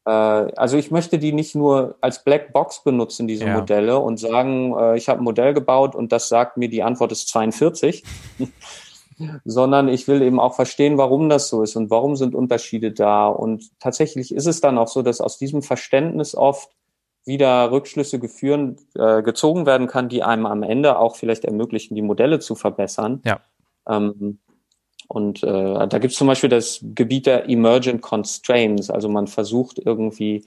äh, 0.06 0.12
also 0.12 0.78
ich 0.78 0.92
möchte 0.92 1.20
die 1.20 1.34
nicht 1.34 1.56
nur 1.56 1.98
als 2.00 2.24
Black 2.24 2.54
Box 2.54 2.84
benutzen, 2.84 3.28
diese 3.28 3.46
ja. 3.46 3.58
Modelle, 3.58 4.00
und 4.00 4.18
sagen, 4.18 4.74
äh, 4.78 4.98
ich 4.98 5.10
habe 5.10 5.22
ein 5.22 5.26
Modell 5.26 5.54
gebaut 5.54 5.94
und 5.94 6.12
das 6.12 6.30
sagt 6.30 6.58
mir, 6.58 6.70
die 6.70 6.84
Antwort 6.84 7.12
ist 7.12 7.28
42. 7.28 8.04
sondern 9.44 9.90
ich 9.90 10.08
will 10.08 10.22
eben 10.22 10.40
auch 10.40 10.56
verstehen, 10.56 10.98
warum 10.98 11.28
das 11.28 11.50
so 11.50 11.62
ist 11.62 11.76
und 11.76 11.90
warum 11.90 12.16
sind 12.16 12.36
Unterschiede 12.36 12.94
da. 12.94 13.28
Und 13.28 13.70
tatsächlich 13.80 14.34
ist 14.34 14.46
es 14.46 14.62
dann 14.62 14.78
auch 14.78 14.88
so, 14.88 15.02
dass 15.02 15.20
aus 15.20 15.38
diesem 15.38 15.62
Verständnis 15.62 16.36
oft 16.36 16.70
wieder 17.30 17.72
Rückschlüsse 17.72 18.20
geführen, 18.20 18.76
äh, 18.96 19.24
gezogen 19.24 19.66
werden 19.66 19.88
kann, 19.88 20.10
die 20.10 20.24
einem 20.24 20.46
am 20.46 20.64
Ende 20.64 21.00
auch 21.00 21.16
vielleicht 21.16 21.46
ermöglichen, 21.46 21.96
die 21.96 22.02
Modelle 22.02 22.40
zu 22.40 22.56
verbessern. 22.56 23.22
Ja. 23.24 23.40
Ähm, 23.88 24.40
und 25.08 25.42
äh, 25.44 25.88
da 25.88 25.98
gibt 25.98 26.12
es 26.12 26.18
zum 26.18 26.28
Beispiel 26.28 26.50
das 26.50 26.82
Gebiet 26.84 27.26
der 27.26 27.50
Emergent 27.50 28.02
Constraints. 28.02 28.90
Also 28.90 29.08
man 29.08 29.28
versucht 29.28 29.80
irgendwie, 29.80 30.46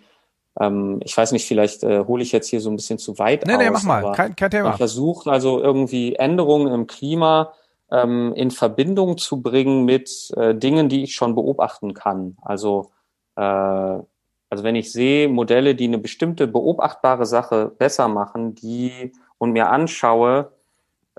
ähm, 0.60 1.00
ich 1.02 1.16
weiß 1.16 1.32
nicht, 1.32 1.46
vielleicht 1.46 1.82
äh, 1.82 2.04
hole 2.04 2.22
ich 2.22 2.32
jetzt 2.32 2.48
hier 2.48 2.60
so 2.60 2.70
ein 2.70 2.76
bisschen 2.76 2.98
zu 2.98 3.18
weit 3.18 3.46
nee, 3.46 3.54
aus. 3.54 3.58
Nee, 3.58 3.70
mach 3.70 3.82
mal, 3.82 4.12
kein, 4.12 4.36
kein 4.36 4.50
Thema. 4.50 4.68
Man 4.68 4.76
versucht 4.76 5.26
also 5.26 5.60
irgendwie 5.60 6.14
Änderungen 6.16 6.72
im 6.72 6.86
Klima 6.86 7.54
ähm, 7.90 8.32
in 8.34 8.50
Verbindung 8.50 9.18
zu 9.18 9.42
bringen 9.42 9.84
mit 9.84 10.30
äh, 10.36 10.54
Dingen, 10.54 10.88
die 10.88 11.02
ich 11.02 11.14
schon 11.14 11.34
beobachten 11.34 11.94
kann. 11.94 12.36
Also, 12.42 12.90
äh, 13.36 13.98
also 14.52 14.64
wenn 14.64 14.76
ich 14.76 14.92
sehe 14.92 15.30
Modelle, 15.30 15.74
die 15.74 15.86
eine 15.86 15.96
bestimmte 15.96 16.46
beobachtbare 16.46 17.24
Sache 17.24 17.72
besser 17.78 18.06
machen, 18.08 18.54
die 18.54 19.12
und 19.38 19.52
mir 19.52 19.70
anschaue, 19.70 20.52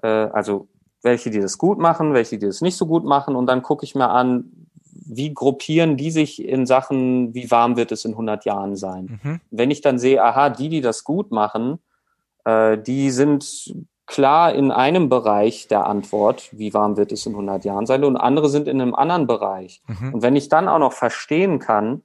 äh, 0.03 0.07
also 0.07 0.67
welche, 1.01 1.31
die 1.31 1.39
das 1.39 1.57
gut 1.57 1.79
machen, 1.79 2.13
welche, 2.13 2.37
die 2.37 2.45
das 2.45 2.61
nicht 2.61 2.77
so 2.77 2.85
gut 2.85 3.03
machen, 3.03 3.35
und 3.35 3.47
dann 3.47 3.63
gucke 3.63 3.85
ich 3.85 3.95
mir 3.95 4.09
an, 4.09 4.67
wie 4.83 5.33
gruppieren 5.33 5.97
die 5.97 6.11
sich 6.11 6.45
in 6.45 6.67
Sachen, 6.67 7.33
wie 7.33 7.49
warm 7.49 7.75
wird 7.75 7.91
es 7.91 8.05
in 8.05 8.11
100 8.11 8.45
Jahren 8.45 8.75
sein. 8.75 9.19
Mhm. 9.23 9.41
Wenn 9.49 9.71
ich 9.71 9.81
dann 9.81 9.97
sehe, 9.97 10.23
aha, 10.23 10.51
die, 10.51 10.69
die 10.69 10.81
das 10.81 11.03
gut 11.03 11.31
machen, 11.31 11.79
äh, 12.45 12.77
die 12.77 13.09
sind 13.09 13.73
klar 14.05 14.53
in 14.53 14.69
einem 14.69 15.09
Bereich 15.09 15.67
der 15.67 15.87
Antwort, 15.87 16.49
wie 16.51 16.75
warm 16.75 16.97
wird 16.97 17.11
es 17.11 17.25
in 17.25 17.31
100 17.31 17.65
Jahren 17.65 17.87
sein, 17.87 18.03
und 18.03 18.15
andere 18.15 18.47
sind 18.49 18.67
in 18.67 18.79
einem 18.79 18.93
anderen 18.93 19.25
Bereich. 19.25 19.81
Mhm. 19.87 20.13
Und 20.13 20.21
wenn 20.21 20.35
ich 20.35 20.49
dann 20.49 20.67
auch 20.67 20.77
noch 20.77 20.93
verstehen 20.93 21.57
kann, 21.57 22.03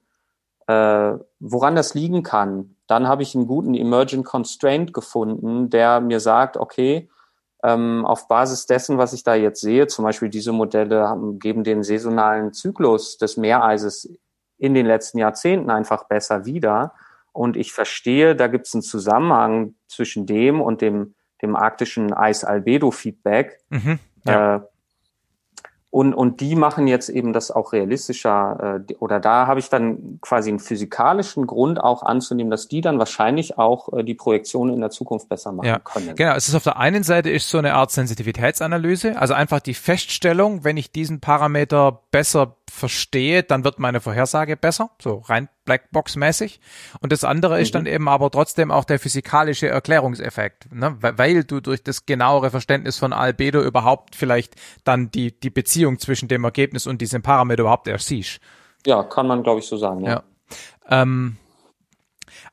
äh, 0.69 1.17
woran 1.39 1.75
das 1.75 1.95
liegen 1.95 2.21
kann, 2.21 2.75
dann 2.85 3.07
habe 3.07 3.23
ich 3.23 3.33
einen 3.33 3.47
guten 3.47 3.73
Emergent 3.73 4.25
Constraint 4.25 4.93
gefunden, 4.93 5.69
der 5.69 5.99
mir 5.99 6.19
sagt, 6.19 6.57
okay, 6.57 7.09
ähm, 7.63 8.05
auf 8.05 8.27
Basis 8.27 8.67
dessen, 8.67 8.97
was 8.97 9.13
ich 9.13 9.23
da 9.23 9.33
jetzt 9.33 9.61
sehe, 9.61 9.87
zum 9.87 10.05
Beispiel 10.05 10.29
diese 10.29 10.51
Modelle 10.51 11.07
haben, 11.07 11.39
geben 11.39 11.63
den 11.63 11.83
saisonalen 11.83 12.53
Zyklus 12.53 13.17
des 13.17 13.35
Meereises 13.35 14.13
in 14.57 14.73
den 14.73 14.85
letzten 14.85 15.17
Jahrzehnten 15.17 15.71
einfach 15.71 16.03
besser 16.07 16.45
wieder. 16.45 16.93
Und 17.31 17.57
ich 17.57 17.73
verstehe, 17.73 18.35
da 18.35 18.47
gibt 18.47 18.67
es 18.67 18.75
einen 18.75 18.83
Zusammenhang 18.83 19.73
zwischen 19.87 20.25
dem 20.25 20.61
und 20.61 20.81
dem 20.81 21.15
dem 21.41 21.55
arktischen 21.55 22.13
Eis-Albedo-Feedback. 22.13 23.59
Mhm, 23.69 23.99
ja. 24.25 24.55
äh, 24.55 24.61
und, 25.91 26.13
und 26.13 26.39
die 26.39 26.55
machen 26.55 26.85
jetzt 26.85 27.09
eben 27.09 27.33
das 27.33 27.49
auch 27.49 27.73
realistischer, 27.73 28.83
äh, 28.89 28.93
oder 28.99 29.19
da 29.19 29.47
habe 29.47 29.59
ich 29.59 29.69
dann 29.69 30.19
quasi 30.21 30.49
einen 30.49 30.59
physikalischen 30.59 31.47
Grund 31.47 31.81
auch 31.81 32.03
anzunehmen, 32.03 32.51
dass 32.51 32.67
die 32.67 32.81
dann 32.81 32.99
wahrscheinlich 32.99 33.57
auch 33.57 33.91
äh, 33.93 34.03
die 34.03 34.13
Projektion 34.13 34.71
in 34.71 34.81
der 34.81 34.91
Zukunft 34.91 35.29
besser 35.29 35.51
machen 35.51 35.65
ja, 35.65 35.79
können. 35.79 36.15
Genau, 36.15 36.35
es 36.35 36.47
ist 36.47 36.53
auf 36.53 36.63
der 36.63 36.77
einen 36.77 37.01
Seite 37.01 37.31
ist 37.31 37.49
so 37.49 37.57
eine 37.57 37.73
Art 37.73 37.89
Sensitivitätsanalyse, 37.89 39.17
also 39.17 39.33
einfach 39.33 39.61
die 39.61 39.73
Feststellung, 39.73 40.63
wenn 40.63 40.77
ich 40.77 40.91
diesen 40.91 41.21
Parameter 41.21 42.03
besser 42.11 42.55
verstehe, 42.69 43.43
dann 43.43 43.63
wird 43.63 43.79
meine 43.79 43.99
Vorhersage 43.99 44.57
besser, 44.57 44.91
so 45.01 45.19
rein 45.19 45.49
Blackbox-mäßig. 45.65 46.59
Und 46.99 47.11
das 47.11 47.23
andere 47.23 47.55
mhm. 47.55 47.61
ist 47.61 47.75
dann 47.75 47.83
mhm. 47.83 47.89
eben 47.89 48.07
aber 48.07 48.31
trotzdem 48.31 48.71
auch 48.71 48.85
der 48.85 48.99
physikalische 48.99 49.67
Erklärungseffekt, 49.67 50.73
ne? 50.73 50.97
weil 50.99 51.43
du 51.43 51.61
durch 51.61 51.83
das 51.83 52.05
genauere 52.05 52.51
Verständnis 52.51 52.97
von 52.97 53.13
Albedo 53.13 53.61
überhaupt 53.61 54.15
vielleicht 54.15 54.55
dann 54.83 55.11
die, 55.11 55.37
die 55.37 55.49
Beziehung 55.49 55.99
zwischen 55.99 56.27
dem 56.27 56.43
Ergebnis 56.43 56.87
und 56.87 57.01
diesem 57.01 57.21
Parameter 57.21 57.61
überhaupt 57.61 57.87
erst 57.87 58.07
siehst. 58.07 58.39
Ja, 58.85 59.03
kann 59.03 59.27
man 59.27 59.43
glaube 59.43 59.59
ich 59.59 59.65
so 59.65 59.77
sagen, 59.77 60.03
ja. 60.05 60.09
ja. 60.09 60.23
Ähm, 60.89 61.37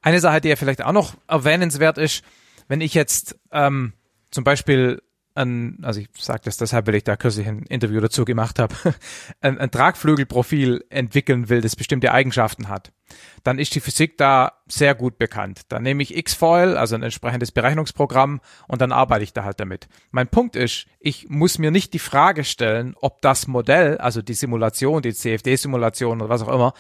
eine 0.03 0.21
Sache, 0.21 0.41
die 0.41 0.49
ja 0.49 0.57
vielleicht 0.57 0.85
auch 0.85 0.93
noch 0.93 1.15
erwähnenswert 1.27 1.99
ist, 1.99 2.23
wenn 2.69 2.81
ich 2.81 2.95
jetzt 2.95 3.39
ähm, 3.53 3.93
zum 4.31 4.45
Beispiel 4.45 5.03
ein, 5.37 5.79
also 5.83 6.01
ich 6.01 6.09
sage 6.19 6.43
das 6.45 6.57
deshalb, 6.57 6.87
weil 6.87 6.97
ich 6.97 7.05
da 7.05 7.17
kürzlich 7.17 7.47
ein 7.47 7.63
Interview 7.65 8.01
dazu 8.01 8.25
gemacht 8.25 8.59
habe, 8.59 8.75
ein, 9.41 9.59
ein 9.59 9.71
Tragflügelprofil 9.71 10.85
entwickeln 10.91 11.49
will, 11.49 11.61
das 11.61 11.77
bestimmte 11.77 12.13
Eigenschaften 12.13 12.69
hat, 12.69 12.93
dann 13.45 13.59
ist 13.59 13.75
die 13.75 13.81
Physik 13.81 14.17
da 14.19 14.53
sehr 14.67 14.95
gut 14.95 15.19
bekannt. 15.19 15.63
Dann 15.69 15.83
nehme 15.83 16.03
ich 16.03 16.17
X-Foil, 16.17 16.77
also 16.77 16.95
ein 16.95 17.03
entsprechendes 17.03 17.53
Berechnungsprogramm, 17.53 18.41
und 18.69 18.81
dann 18.81 18.93
arbeite 18.93 19.25
ich 19.25 19.33
da 19.33 19.45
halt 19.45 19.61
damit. 19.61 19.89
Mein 20.11 20.29
Punkt 20.29 20.57
ist, 20.57 20.87
ich 20.99 21.29
muss 21.29 21.59
mir 21.59 21.71
nicht 21.71 21.95
die 21.95 21.99
Frage 21.99 22.45
stellen, 22.45 22.95
ob 23.01 23.21
das 23.23 23.47
Modell, 23.47 23.99
also 23.99 24.23
die 24.23 24.35
Simulation, 24.35 25.03
die 25.03 25.15
CFD-Simulation 25.15 26.21
oder 26.21 26.31
was 26.31 26.43
auch 26.43 26.53
immer, 26.53 26.73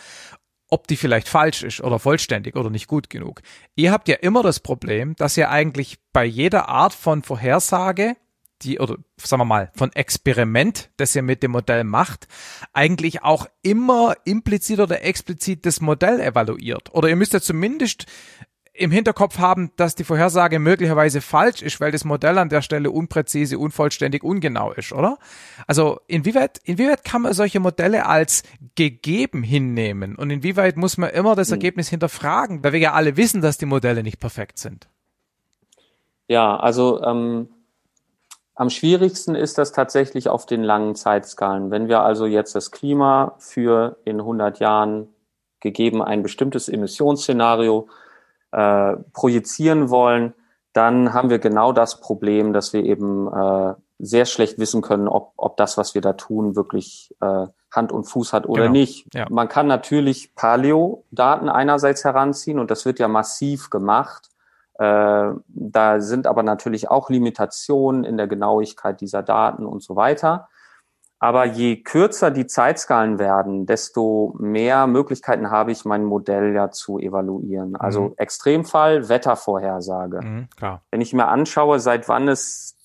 ob 0.69 0.89
die 0.89 0.97
vielleicht 0.97 1.29
falsch 1.29 1.63
ist 1.63 1.81
oder 1.81 1.99
vollständig 1.99 2.57
oder 2.57 2.71
nicht 2.71 2.89
gut 2.89 3.09
genug. 3.09 3.43
Ihr 3.77 3.93
habt 3.93 4.09
ja 4.09 4.17
immer 4.17 4.43
das 4.43 4.61
Problem, 4.61 5.15
dass 5.17 5.37
ihr 5.37 5.51
eigentlich 5.51 5.99
bei 6.13 6.25
jeder 6.25 6.69
Art 6.69 6.93
von 6.93 7.23
Vorhersage 7.23 8.17
die, 8.63 8.79
oder 8.79 8.97
sagen 9.17 9.41
wir 9.41 9.45
mal, 9.45 9.71
von 9.75 9.93
Experiment, 9.93 10.91
das 10.97 11.15
ihr 11.15 11.23
mit 11.23 11.43
dem 11.43 11.53
Modell 11.53 11.85
macht, 11.85 12.29
eigentlich 12.73 13.23
auch 13.23 13.47
immer 13.63 14.15
implizit 14.25 14.81
oder 14.81 15.03
explizit 15.05 15.67
das 15.67 15.81
Modell 15.81 16.21
evaluiert. 16.21 16.95
Oder 16.95 17.09
ihr 17.09 17.17
müsst 17.17 17.33
ja 17.33 17.41
zumindest 17.41 18.07
im 18.79 18.91
Hinterkopf 18.91 19.39
haben, 19.39 19.71
dass 19.77 19.95
die 19.95 20.05
Vorhersage 20.05 20.59
möglicherweise 20.59 21.21
falsch 21.21 21.63
ist, 21.63 21.81
weil 21.81 21.93
das 21.93 22.05
Modell 22.05 22.39
an 22.39 22.49
der 22.49 22.63
Stelle 22.63 22.91
unpräzise, 22.91 23.59
unvollständig, 23.59 24.23
ungenau 24.23 24.73
ist, 24.73 24.93
oder? 24.93 25.19
Also 25.67 26.01
inwieweit, 26.07 26.61
inwieweit 26.65 27.05
kann 27.05 27.23
man 27.23 27.33
solche 27.33 27.61
Modelle 27.61 28.07
als 28.07 28.43
gegeben 28.75 29.43
hinnehmen 29.43 30.15
und 30.17 30.31
inwieweit 30.31 30.77
muss 30.77 30.99
man 30.99 31.11
immer 31.11 31.35
das 31.35 31.49
hm. 31.49 31.55
Ergebnis 31.55 31.89
hinterfragen, 31.89 32.63
weil 32.63 32.73
wir 32.73 32.81
ja 32.81 32.93
alle 32.93 33.17
wissen, 33.17 33.41
dass 33.41 33.59
die 33.59 33.67
Modelle 33.67 34.03
nicht 34.03 34.21
perfekt 34.21 34.59
sind? 34.59 34.89
Ja, 36.29 36.57
also 36.57 37.03
ähm, 37.03 37.49
am 38.57 38.71
schwierigsten 38.71 39.35
ist 39.35 39.59
das 39.59 39.73
tatsächlich 39.73 40.29
auf 40.31 40.47
den 40.47 40.65
langen 40.65 40.95
Zeitskalen. 40.95 41.71
Wenn 41.71 41.89
wir 41.89 42.01
also 42.01 42.25
jetzt 42.25 42.55
das 42.55 42.71
Klima 42.71 43.35
für 43.39 43.99
in 44.05 44.19
100 44.19 44.59
Jahren 44.61 45.09
gegeben 45.61 46.03
ein 46.03 46.23
bestimmtes 46.23 46.69
Emissionsszenario 46.69 47.89
äh, 48.53 48.97
projizieren 49.13 49.91
wollen, 49.91 50.33
dann 50.73 51.13
haben 51.13 51.29
wir 51.29 51.39
genau 51.39 51.73
das 51.73 52.01
Problem, 52.01 52.55
dass 52.55 52.73
wir 52.73 52.83
eben 52.83 53.29
äh, 53.29 53.75
sehr 53.99 54.25
schlecht 54.25 54.59
wissen 54.59 54.81
können, 54.81 55.09
ob, 55.09 55.33
ob 55.37 55.57
das, 55.59 55.77
was 55.77 55.95
wir 55.95 56.01
da 56.01 56.15
tun, 56.15 56.57
wirklich 56.57 57.15
äh, 57.21 57.47
Hand 57.71 57.93
und 57.93 58.05
Fuß 58.05 58.33
hat 58.33 58.47
oder 58.47 58.65
genau. 58.65 58.73
nicht. 58.73 59.07
Ja. 59.15 59.27
Man 59.29 59.49
kann 59.49 59.67
natürlich 59.67 60.35
Paleo-Daten 60.35 61.49
einerseits 61.51 62.05
heranziehen 62.05 62.59
und 62.59 62.71
das 62.71 62.87
wird 62.87 62.99
ja 62.99 63.09
massiv 63.09 63.69
gemacht. 63.69 64.31
Äh, 64.79 65.33
da 65.47 66.01
sind 66.01 66.27
aber 66.27 66.43
natürlich 66.43 66.91
auch 66.91 67.09
Limitationen 67.09 68.05
in 68.05 68.17
der 68.17 68.27
Genauigkeit 68.27 69.01
dieser 69.01 69.23
Daten 69.23 69.65
und 69.67 69.83
so 69.83 69.97
weiter. 69.97 70.49
Aber 71.19 71.47
je 71.47 71.83
kürzer 71.83 72.31
die 72.31 72.47
Zeitskalen 72.47 73.19
werden, 73.19 73.65
desto 73.65 74.35
mehr 74.39 74.87
Möglichkeiten 74.87 75.51
habe 75.51 75.73
ich, 75.73 75.87
mein 75.87 76.05
Modell 76.05 76.55
ja 76.55 76.71
zu 76.71 76.99
evaluieren. 76.99 77.75
Also 77.75 78.03
mhm. 78.03 78.15
Extremfall, 78.19 79.09
Wettervorhersage. 79.09 80.21
Mhm, 80.23 80.49
Wenn 80.91 81.01
ich 81.01 81.15
mir 81.15 81.29
anschaue, 81.29 81.81
seit 81.81 82.07
wann 82.09 82.29
es 82.29 82.77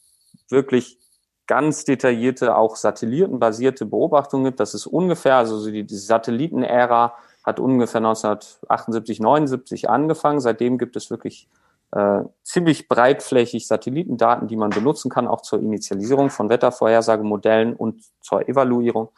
wirklich 0.50 0.98
ganz 1.46 1.84
detaillierte, 1.84 2.56
auch 2.56 2.78
satellitenbasierte 2.78 3.86
Beobachtungen 3.86 4.46
gibt, 4.46 4.62
das 4.62 4.74
ist 4.74 4.88
ungefähr, 4.88 5.36
also 5.36 5.70
die, 5.70 5.84
die 5.86 5.96
Satellitenära 5.98 7.16
hat 7.44 7.60
ungefähr 7.60 8.00
1978, 8.00 9.20
79 9.20 9.90
angefangen. 9.90 10.40
Seitdem 10.40 10.78
gibt 10.78 10.96
es 10.96 11.10
wirklich 11.10 11.50
äh, 11.92 12.22
ziemlich 12.44 12.88
breitflächig 12.88 13.68
Satellitendaten, 13.68 14.48
die 14.48 14.56
man 14.56 14.70
benutzen 14.70 15.10
kann, 15.10 15.28
auch 15.28 15.42
zur 15.42 15.60
Initialisierung 15.60 16.30
von 16.30 16.50
Wettervorhersagemodellen 16.50 17.76
und 17.76 18.04
zur 18.22 18.48
Evaluierung. 18.48 19.10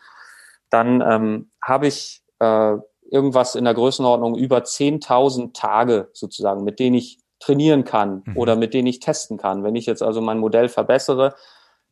Dann 0.69 1.01
ähm, 1.01 1.51
habe 1.61 1.87
ich 1.87 2.23
äh, 2.39 2.77
irgendwas 3.11 3.55
in 3.55 3.65
der 3.65 3.75
Größenordnung 3.75 4.35
über 4.35 4.59
10.000 4.59 5.53
Tage 5.53 6.09
sozusagen, 6.13 6.63
mit 6.63 6.79
denen 6.79 6.95
ich 6.95 7.19
trainieren 7.39 7.83
kann 7.83 8.23
mhm. 8.25 8.37
oder 8.37 8.55
mit 8.55 8.73
denen 8.73 8.87
ich 8.87 8.99
testen 8.99 9.37
kann. 9.37 9.63
Wenn 9.63 9.75
ich 9.75 9.85
jetzt 9.85 10.01
also 10.01 10.21
mein 10.21 10.39
Modell 10.39 10.69
verbessere 10.69 11.35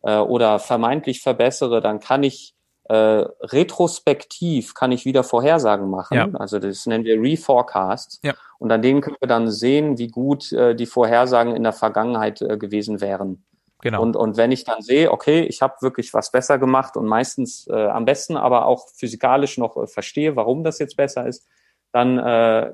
äh, 0.01 0.17
oder 0.17 0.59
vermeintlich 0.59 1.21
verbessere, 1.21 1.81
dann 1.81 1.99
kann 1.99 2.23
ich 2.23 2.55
äh, 2.91 3.25
retrospektiv 3.41 4.73
kann 4.73 4.91
ich 4.91 5.05
wieder 5.05 5.23
Vorhersagen 5.23 5.89
machen. 5.89 6.17
Ja. 6.17 6.29
Also 6.33 6.59
das 6.59 6.85
nennen 6.85 7.05
wir 7.05 7.21
Reforecast. 7.21 8.19
Ja. 8.21 8.33
Und 8.59 8.69
an 8.71 8.81
denen 8.81 8.99
können 8.99 9.15
wir 9.19 9.29
dann 9.29 9.49
sehen, 9.49 9.97
wie 9.97 10.09
gut 10.09 10.51
äh, 10.51 10.75
die 10.75 10.85
Vorhersagen 10.85 11.55
in 11.55 11.63
der 11.63 11.71
Vergangenheit 11.71 12.41
äh, 12.41 12.57
gewesen 12.57 12.99
wären. 12.99 13.45
Genau. 13.81 14.01
Und, 14.01 14.17
und 14.17 14.35
wenn 14.35 14.51
ich 14.51 14.65
dann 14.65 14.81
sehe, 14.81 15.09
okay, 15.11 15.41
ich 15.43 15.61
habe 15.61 15.75
wirklich 15.79 16.13
was 16.13 16.31
besser 16.31 16.59
gemacht 16.59 16.97
und 16.97 17.07
meistens 17.07 17.65
äh, 17.67 17.87
am 17.87 18.03
besten 18.03 18.35
aber 18.35 18.65
auch 18.65 18.89
physikalisch 18.89 19.57
noch 19.57 19.77
äh, 19.77 19.87
verstehe, 19.87 20.35
warum 20.35 20.65
das 20.65 20.77
jetzt 20.77 20.97
besser 20.97 21.25
ist, 21.25 21.47
dann 21.93 22.19
äh, 22.19 22.71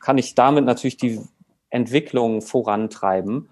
kann 0.00 0.18
ich 0.18 0.34
damit 0.34 0.66
natürlich 0.66 0.98
die 0.98 1.20
Entwicklung 1.70 2.42
vorantreiben. 2.42 3.48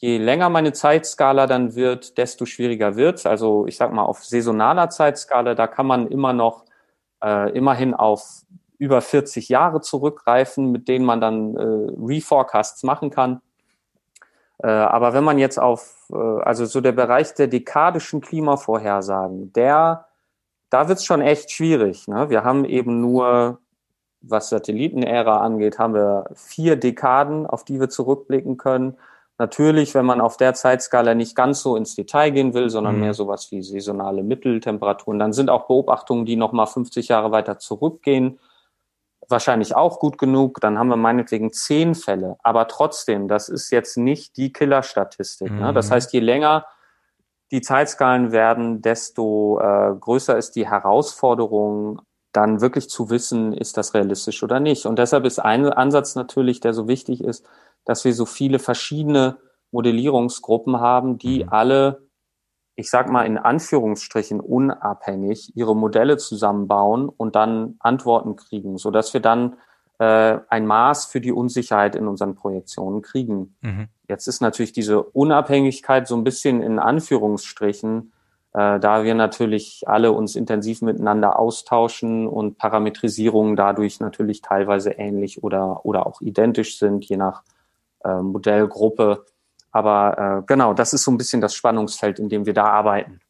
Je 0.00 0.16
länger 0.16 0.48
meine 0.48 0.72
Zeitskala 0.72 1.46
dann 1.46 1.74
wird, 1.74 2.16
desto 2.16 2.46
schwieriger 2.46 2.96
wird's. 2.96 3.26
Also 3.26 3.66
ich 3.66 3.76
sag 3.76 3.92
mal, 3.92 4.02
auf 4.02 4.24
saisonaler 4.24 4.88
Zeitskala, 4.88 5.54
da 5.54 5.66
kann 5.66 5.86
man 5.86 6.08
immer 6.08 6.32
noch 6.32 6.64
äh, 7.22 7.50
immerhin 7.52 7.92
auf 7.92 8.42
über 8.78 9.02
40 9.02 9.50
Jahre 9.50 9.82
zurückgreifen, 9.82 10.72
mit 10.72 10.88
denen 10.88 11.04
man 11.04 11.20
dann 11.20 11.54
äh, 11.54 11.92
Reforecasts 12.02 12.82
machen 12.82 13.10
kann. 13.10 13.42
Äh, 14.62 14.68
aber 14.68 15.12
wenn 15.12 15.22
man 15.22 15.38
jetzt 15.38 15.58
auf, 15.58 16.08
äh, 16.10 16.16
also 16.16 16.64
so 16.64 16.80
der 16.80 16.92
Bereich 16.92 17.34
der 17.34 17.48
dekadischen 17.48 18.22
Klimavorhersagen, 18.22 19.52
der, 19.52 20.06
da 20.70 20.88
wird's 20.88 21.04
schon 21.04 21.20
echt 21.20 21.50
schwierig. 21.50 22.08
Ne? 22.08 22.30
Wir 22.30 22.42
haben 22.42 22.64
eben 22.64 23.02
nur, 23.02 23.58
was 24.22 24.48
Satellitenära 24.48 25.40
angeht, 25.40 25.78
haben 25.78 25.92
wir 25.92 26.30
vier 26.34 26.76
Dekaden, 26.76 27.46
auf 27.46 27.64
die 27.64 27.80
wir 27.80 27.90
zurückblicken 27.90 28.56
können. 28.56 28.96
Natürlich, 29.40 29.94
wenn 29.94 30.04
man 30.04 30.20
auf 30.20 30.36
der 30.36 30.52
Zeitskala 30.52 31.14
nicht 31.14 31.34
ganz 31.34 31.62
so 31.62 31.74
ins 31.74 31.94
Detail 31.94 32.28
gehen 32.28 32.52
will, 32.52 32.68
sondern 32.68 32.96
mhm. 32.96 33.00
mehr 33.00 33.14
sowas 33.14 33.50
wie 33.50 33.62
saisonale 33.62 34.22
Mitteltemperaturen, 34.22 35.18
dann 35.18 35.32
sind 35.32 35.48
auch 35.48 35.66
Beobachtungen, 35.66 36.26
die 36.26 36.36
nochmal 36.36 36.66
50 36.66 37.08
Jahre 37.08 37.32
weiter 37.32 37.58
zurückgehen, 37.58 38.38
wahrscheinlich 39.28 39.74
auch 39.74 39.98
gut 39.98 40.18
genug. 40.18 40.60
Dann 40.60 40.78
haben 40.78 40.88
wir 40.88 40.96
meinetwegen 40.96 41.54
zehn 41.54 41.94
Fälle. 41.94 42.36
Aber 42.42 42.68
trotzdem, 42.68 43.28
das 43.28 43.48
ist 43.48 43.70
jetzt 43.70 43.96
nicht 43.96 44.36
die 44.36 44.52
Killerstatistik. 44.52 45.50
Mhm. 45.50 45.60
Ne? 45.60 45.72
Das 45.72 45.88
mhm. 45.88 45.94
heißt, 45.94 46.12
je 46.12 46.20
länger 46.20 46.66
die 47.50 47.62
Zeitskalen 47.62 48.32
werden, 48.32 48.82
desto 48.82 49.58
äh, 49.58 49.94
größer 49.98 50.36
ist 50.36 50.54
die 50.54 50.68
Herausforderung, 50.68 52.02
dann 52.32 52.60
wirklich 52.60 52.90
zu 52.90 53.08
wissen, 53.08 53.54
ist 53.54 53.78
das 53.78 53.94
realistisch 53.94 54.42
oder 54.42 54.60
nicht. 54.60 54.84
Und 54.84 54.98
deshalb 54.98 55.24
ist 55.24 55.38
ein 55.38 55.64
Ansatz 55.66 56.14
natürlich, 56.14 56.60
der 56.60 56.74
so 56.74 56.88
wichtig 56.88 57.24
ist, 57.24 57.46
dass 57.84 58.04
wir 58.04 58.14
so 58.14 58.26
viele 58.26 58.58
verschiedene 58.58 59.38
Modellierungsgruppen 59.70 60.80
haben, 60.80 61.18
die 61.18 61.44
mhm. 61.44 61.50
alle 61.50 62.10
ich 62.80 62.90
sag 62.90 63.10
mal 63.10 63.26
in 63.26 63.36
Anführungsstrichen 63.36 64.40
unabhängig 64.40 65.52
ihre 65.54 65.76
Modelle 65.76 66.16
zusammenbauen 66.16 67.08
und 67.08 67.36
dann 67.36 67.76
Antworten 67.78 68.36
kriegen, 68.36 68.78
so 68.78 68.90
dass 68.90 69.12
wir 69.12 69.20
dann 69.20 69.56
äh, 69.98 70.38
ein 70.48 70.66
Maß 70.66 71.04
für 71.04 71.20
die 71.20 71.30
Unsicherheit 71.30 71.94
in 71.94 72.08
unseren 72.08 72.34
Projektionen 72.34 73.02
kriegen. 73.02 73.54
Mhm. 73.60 73.88
Jetzt 74.08 74.26
ist 74.26 74.40
natürlich 74.40 74.72
diese 74.72 75.02
Unabhängigkeit 75.02 76.08
so 76.08 76.16
ein 76.16 76.24
bisschen 76.24 76.62
in 76.62 76.78
Anführungsstrichen, 76.78 78.12
äh, 78.54 78.80
da 78.80 79.04
wir 79.04 79.14
natürlich 79.14 79.84
alle 79.86 80.12
uns 80.12 80.34
intensiv 80.34 80.80
miteinander 80.80 81.38
austauschen 81.38 82.26
und 82.26 82.56
Parametrisierungen 82.56 83.56
dadurch 83.56 84.00
natürlich 84.00 84.40
teilweise 84.40 84.92
ähnlich 84.92 85.44
oder, 85.44 85.84
oder 85.84 86.06
auch 86.06 86.22
identisch 86.22 86.78
sind, 86.78 87.04
je 87.04 87.18
nach 87.18 87.42
äh, 88.04 88.20
Modellgruppe 88.20 89.24
aber 89.72 90.42
äh, 90.42 90.46
genau, 90.46 90.74
das 90.74 90.92
ist 90.92 91.04
so 91.04 91.10
ein 91.10 91.18
bisschen 91.18 91.40
das 91.40 91.54
Spannungsfeld, 91.54 92.18
in 92.18 92.28
dem 92.28 92.46
wir 92.46 92.54
da 92.54 92.64
arbeiten. 92.64 93.20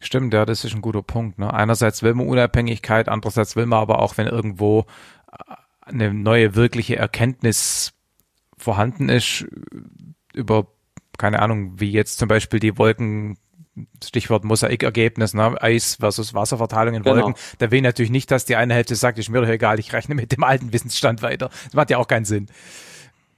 Stimmt, 0.00 0.34
ja, 0.34 0.44
das 0.44 0.64
ist 0.64 0.74
ein 0.74 0.82
guter 0.82 1.02
Punkt. 1.02 1.38
Ne? 1.38 1.52
Einerseits 1.52 2.02
will 2.02 2.14
man 2.14 2.28
Unabhängigkeit, 2.28 3.08
andererseits 3.08 3.56
will 3.56 3.66
man 3.66 3.80
aber 3.80 4.00
auch, 4.00 4.18
wenn 4.18 4.26
irgendwo 4.26 4.84
äh, 5.32 5.54
eine 5.80 6.12
neue 6.12 6.54
wirkliche 6.54 6.96
Erkenntnis 6.96 7.92
vorhanden 8.58 9.08
ist, 9.08 9.46
über, 10.32 10.66
keine 11.18 11.40
Ahnung, 11.40 11.80
wie 11.80 11.90
jetzt 11.90 12.18
zum 12.18 12.28
Beispiel 12.28 12.60
die 12.60 12.76
Wolken, 12.78 13.38
Stichwort 14.04 14.44
Mosaikergebnis, 14.44 15.34
ne? 15.34 15.60
Eis 15.60 15.96
versus 15.96 16.32
Wasserverteilung 16.32 16.94
in 16.94 17.02
genau. 17.02 17.16
Wolken. 17.16 17.34
Da 17.58 17.70
will 17.70 17.78
ich 17.78 17.82
natürlich 17.82 18.12
nicht, 18.12 18.30
dass 18.30 18.44
die 18.44 18.54
eine 18.54 18.74
Hälfte 18.74 18.94
sagt, 18.94 19.18
ist 19.18 19.30
mir 19.30 19.40
doch 19.40 19.48
egal, 19.48 19.80
ich 19.80 19.92
rechne 19.92 20.14
mit 20.14 20.30
dem 20.30 20.44
alten 20.44 20.72
Wissensstand 20.72 21.22
weiter. 21.22 21.48
Das 21.64 21.74
macht 21.74 21.90
ja 21.90 21.98
auch 21.98 22.06
keinen 22.06 22.24
Sinn. 22.24 22.48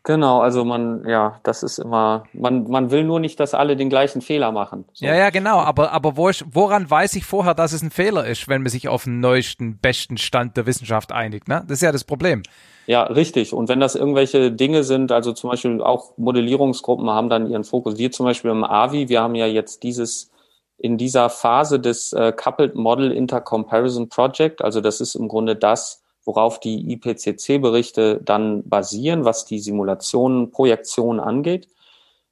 Genau, 0.07 0.39
also 0.39 0.65
man, 0.65 1.05
ja, 1.05 1.41
das 1.43 1.65
ist 1.65 1.78
immer, 1.78 2.28
man, 2.33 2.70
man 2.70 2.93
will 2.93 3.02
nur 3.02 3.18
nicht, 3.18 3.41
dass 3.41 3.55
alle 3.55 3.75
den 3.75 3.91
gleichen 3.91 4.23
Fehler 4.23 4.52
machen. 4.52 4.85
So. 4.93 5.05
Ja, 5.05 5.17
ja, 5.17 5.31
genau, 5.31 5.59
aber, 5.59 5.91
aber 5.91 6.17
wo 6.17 6.28
ich, 6.28 6.44
woran 6.49 6.89
weiß 6.89 7.17
ich 7.17 7.25
vorher, 7.25 7.55
dass 7.55 7.73
es 7.73 7.83
ein 7.83 7.91
Fehler 7.91 8.25
ist, 8.25 8.47
wenn 8.47 8.62
man 8.62 8.70
sich 8.70 8.86
auf 8.86 9.02
den 9.02 9.18
neuesten, 9.18 9.78
besten 9.78 10.17
Stand 10.17 10.57
der 10.57 10.65
Wissenschaft 10.65 11.10
einigt, 11.10 11.49
ne? 11.49 11.65
Das 11.67 11.78
ist 11.78 11.83
ja 11.83 11.91
das 11.91 12.05
Problem. 12.05 12.44
Ja, 12.86 13.02
richtig. 13.02 13.52
Und 13.52 13.68
wenn 13.68 13.81
das 13.81 13.97
irgendwelche 13.97 14.52
Dinge 14.52 14.85
sind, 14.85 15.10
also 15.10 15.33
zum 15.33 15.51
Beispiel 15.51 15.83
auch 15.83 16.17
Modellierungsgruppen 16.17 17.10
haben 17.10 17.28
dann 17.28 17.51
ihren 17.51 17.65
Fokus. 17.65 17.99
Wir 17.99 18.12
zum 18.12 18.26
Beispiel 18.26 18.52
im 18.52 18.62
AVI, 18.62 19.09
wir 19.09 19.23
haben 19.23 19.35
ja 19.35 19.47
jetzt 19.47 19.83
dieses, 19.83 20.31
in 20.78 20.99
dieser 20.99 21.31
Phase 21.31 21.81
des 21.81 22.12
äh, 22.12 22.31
Coupled 22.31 22.76
Model 22.76 23.10
Intercomparison 23.10 24.09
Project, 24.09 24.62
also 24.62 24.81
das 24.81 25.01
ist 25.01 25.17
im 25.17 25.26
Grunde 25.26 25.57
das, 25.57 26.05
worauf 26.26 26.60
die 26.60 26.92
IPCC-Berichte 26.92 28.20
dann 28.22 28.68
basieren, 28.68 29.24
was 29.24 29.46
die 29.46 29.60
Simulationen, 29.60 30.50
Projektionen 30.50 31.20
angeht. 31.20 31.68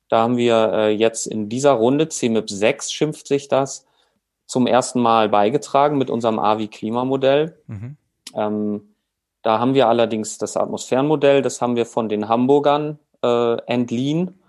Da 0.09 0.23
haben 0.23 0.37
wir 0.37 0.73
äh, 0.73 0.91
jetzt 0.91 1.27
in 1.27 1.49
dieser 1.49 1.73
Runde, 1.73 2.09
CMIP 2.09 2.51
6 2.51 2.93
schimpft 2.93 3.27
sich 3.27 3.49
das, 3.49 3.87
zum 4.47 4.67
ersten 4.67 5.01
Mal 5.01 5.31
beigetragen 5.31 5.97
mit 5.97 6.11
unserem 6.11 6.39
AVI-Klimamodell. 6.39 7.57
Mhm. 7.69 7.97
Ähm, 8.35 8.95
da 9.43 9.59
haben 9.59 9.75
wir 9.75 9.89
allerdings 9.89 10.39
das 10.39 10.57
Atmosphärenmodell, 10.57 11.41
das 11.41 11.63
haben 11.63 11.77
wir 11.77 11.87
von 11.87 12.09
den 12.09 12.29
Hamburgern 12.29 12.99
äh, 13.23 13.57
entliehen 13.67 14.41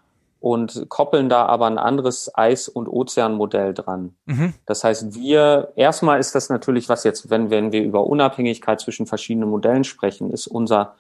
und 0.46 0.86
koppeln 0.90 1.28
da 1.28 1.48
aber 1.48 1.66
ein 1.66 1.80
anderes 1.80 2.30
Eis- 2.36 2.70
und 2.70 2.88
Ozeanmodell 2.88 3.74
dran. 3.74 4.14
Mhm. 4.28 4.54
Das 4.68 4.84
heißt, 4.84 5.16
wir, 5.16 5.74
erstmal 5.76 6.20
ist 6.20 6.36
das 6.36 6.50
natürlich, 6.50 6.88
was 6.88 7.04
jetzt, 7.04 7.32
wenn, 7.32 7.50
wenn 7.50 7.72
wir 7.72 7.82
über 7.82 8.06
Unabhängigkeit 8.06 8.80
zwischen 8.80 9.08
verschiedenen 9.08 9.50
Modellen 9.50 9.84
sprechen, 9.84 10.30
ist 10.30 10.46
unser 10.46 10.94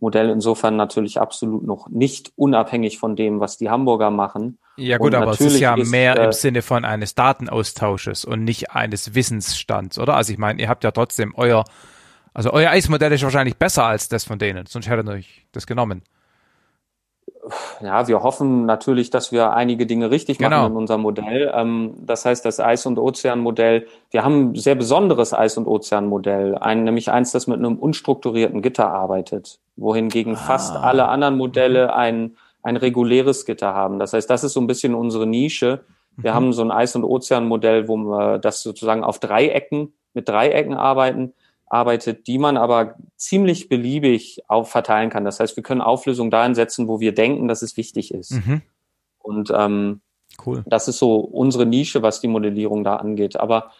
Modell 0.00 0.28
insofern 0.28 0.76
natürlich 0.76 1.18
absolut 1.18 1.66
noch 1.66 1.88
nicht 1.88 2.34
unabhängig 2.36 2.98
von 2.98 3.16
dem, 3.16 3.40
was 3.40 3.56
die 3.56 3.70
Hamburger 3.70 4.10
machen. 4.10 4.58
Ja 4.76 4.98
gut, 4.98 5.14
und 5.14 5.22
aber 5.22 5.30
es 5.30 5.40
ist 5.40 5.60
ja 5.60 5.76
ist, 5.76 5.90
mehr 5.90 6.18
äh, 6.18 6.26
im 6.26 6.32
Sinne 6.32 6.60
von 6.60 6.84
eines 6.84 7.14
Datenaustausches 7.14 8.26
und 8.26 8.44
nicht 8.44 8.72
eines 8.72 9.14
Wissensstands, 9.14 9.98
oder? 9.98 10.14
Also 10.14 10.30
ich 10.34 10.38
meine, 10.38 10.60
ihr 10.60 10.68
habt 10.68 10.84
ja 10.84 10.90
trotzdem 10.90 11.32
euer, 11.36 11.64
also 12.34 12.52
euer 12.52 12.68
Eismodell 12.68 13.12
ist 13.12 13.22
wahrscheinlich 13.22 13.56
besser 13.56 13.86
als 13.86 14.10
das 14.10 14.24
von 14.24 14.38
denen, 14.38 14.66
sonst 14.66 14.90
hättet 14.90 15.08
ihr 15.08 15.12
euch 15.12 15.46
das 15.52 15.66
genommen 15.66 16.02
ja, 17.82 18.08
wir 18.08 18.22
hoffen 18.22 18.66
natürlich, 18.66 19.10
dass 19.10 19.32
wir 19.32 19.52
einige 19.52 19.86
Dinge 19.86 20.10
richtig 20.10 20.40
machen 20.40 20.52
genau. 20.52 20.66
in 20.66 20.76
unserem 20.76 21.02
Modell. 21.02 21.52
Ähm, 21.54 21.94
das 22.00 22.24
heißt, 22.24 22.44
das 22.44 22.60
Eis- 22.60 22.86
und 22.86 22.98
Ozeanmodell, 22.98 23.86
wir 24.10 24.24
haben 24.24 24.50
ein 24.50 24.54
sehr 24.54 24.74
besonderes 24.74 25.32
Eis- 25.34 25.58
und 25.58 25.66
Ozeanmodell, 25.66 26.56
ein, 26.56 26.84
nämlich 26.84 27.10
eins, 27.10 27.32
das 27.32 27.46
mit 27.46 27.58
einem 27.58 27.76
unstrukturierten 27.76 28.62
Gitter 28.62 28.90
arbeitet, 28.90 29.58
wohingegen 29.76 30.34
ah. 30.34 30.38
fast 30.38 30.76
alle 30.76 31.08
anderen 31.08 31.36
Modelle 31.36 31.94
ein, 31.94 32.36
ein 32.62 32.76
reguläres 32.76 33.46
Gitter 33.46 33.74
haben. 33.74 33.98
Das 33.98 34.12
heißt, 34.12 34.28
das 34.28 34.44
ist 34.44 34.52
so 34.52 34.60
ein 34.60 34.66
bisschen 34.66 34.94
unsere 34.94 35.26
Nische. 35.26 35.80
Wir 36.16 36.32
mhm. 36.32 36.34
haben 36.34 36.52
so 36.52 36.62
ein 36.62 36.70
Eis- 36.70 36.96
und 36.96 37.04
Ozeanmodell, 37.04 37.88
wo 37.88 37.96
wir 37.96 38.38
das 38.38 38.62
sozusagen 38.62 39.04
auf 39.04 39.18
Dreiecken, 39.18 39.92
mit 40.12 40.28
Dreiecken 40.28 40.74
arbeiten 40.74 41.34
arbeitet, 41.70 42.26
die 42.26 42.38
man 42.38 42.56
aber 42.56 42.96
ziemlich 43.16 43.68
beliebig 43.68 44.42
auf 44.48 44.70
verteilen 44.70 45.08
kann. 45.08 45.24
Das 45.24 45.40
heißt, 45.40 45.56
wir 45.56 45.62
können 45.62 45.80
Auflösungen 45.80 46.30
dahin 46.30 46.54
setzen, 46.54 46.88
wo 46.88 47.00
wir 47.00 47.14
denken, 47.14 47.48
dass 47.48 47.62
es 47.62 47.76
wichtig 47.76 48.12
ist. 48.12 48.32
Mhm. 48.32 48.62
Und 49.20 49.52
ähm, 49.54 50.00
cool. 50.44 50.64
das 50.66 50.88
ist 50.88 50.98
so 50.98 51.16
unsere 51.16 51.66
Nische, 51.66 52.02
was 52.02 52.20
die 52.20 52.28
Modellierung 52.28 52.82
da 52.82 52.96
angeht. 52.96 53.38
Aber 53.38 53.70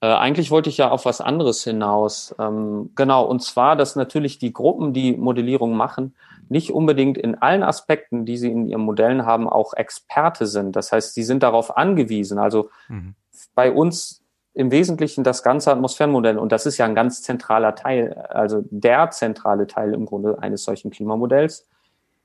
äh, 0.00 0.06
eigentlich 0.06 0.50
wollte 0.50 0.68
ich 0.68 0.76
ja 0.76 0.90
auf 0.90 1.06
was 1.06 1.20
anderes 1.22 1.64
hinaus. 1.64 2.34
Ähm, 2.38 2.90
genau, 2.94 3.24
und 3.24 3.42
zwar, 3.42 3.76
dass 3.76 3.96
natürlich 3.96 4.38
die 4.38 4.52
Gruppen, 4.52 4.92
die 4.92 5.16
Modellierung 5.16 5.74
machen, 5.74 6.14
nicht 6.50 6.70
unbedingt 6.70 7.16
in 7.16 7.34
allen 7.34 7.62
Aspekten, 7.62 8.26
die 8.26 8.36
sie 8.36 8.50
in 8.50 8.68
ihren 8.68 8.82
Modellen 8.82 9.24
haben, 9.24 9.48
auch 9.48 9.72
Experte 9.72 10.46
sind. 10.46 10.76
Das 10.76 10.92
heißt, 10.92 11.14
sie 11.14 11.22
sind 11.22 11.42
darauf 11.42 11.76
angewiesen. 11.76 12.38
Also 12.38 12.68
mhm. 12.88 13.14
bei 13.54 13.72
uns 13.72 14.22
im 14.58 14.72
Wesentlichen 14.72 15.22
das 15.22 15.44
ganze 15.44 15.70
Atmosphärenmodell. 15.70 16.36
Und 16.36 16.50
das 16.50 16.66
ist 16.66 16.78
ja 16.78 16.84
ein 16.84 16.96
ganz 16.96 17.22
zentraler 17.22 17.76
Teil, 17.76 18.12
also 18.28 18.64
der 18.70 19.08
zentrale 19.10 19.68
Teil 19.68 19.94
im 19.94 20.04
Grunde 20.04 20.42
eines 20.42 20.64
solchen 20.64 20.90
Klimamodells. 20.90 21.68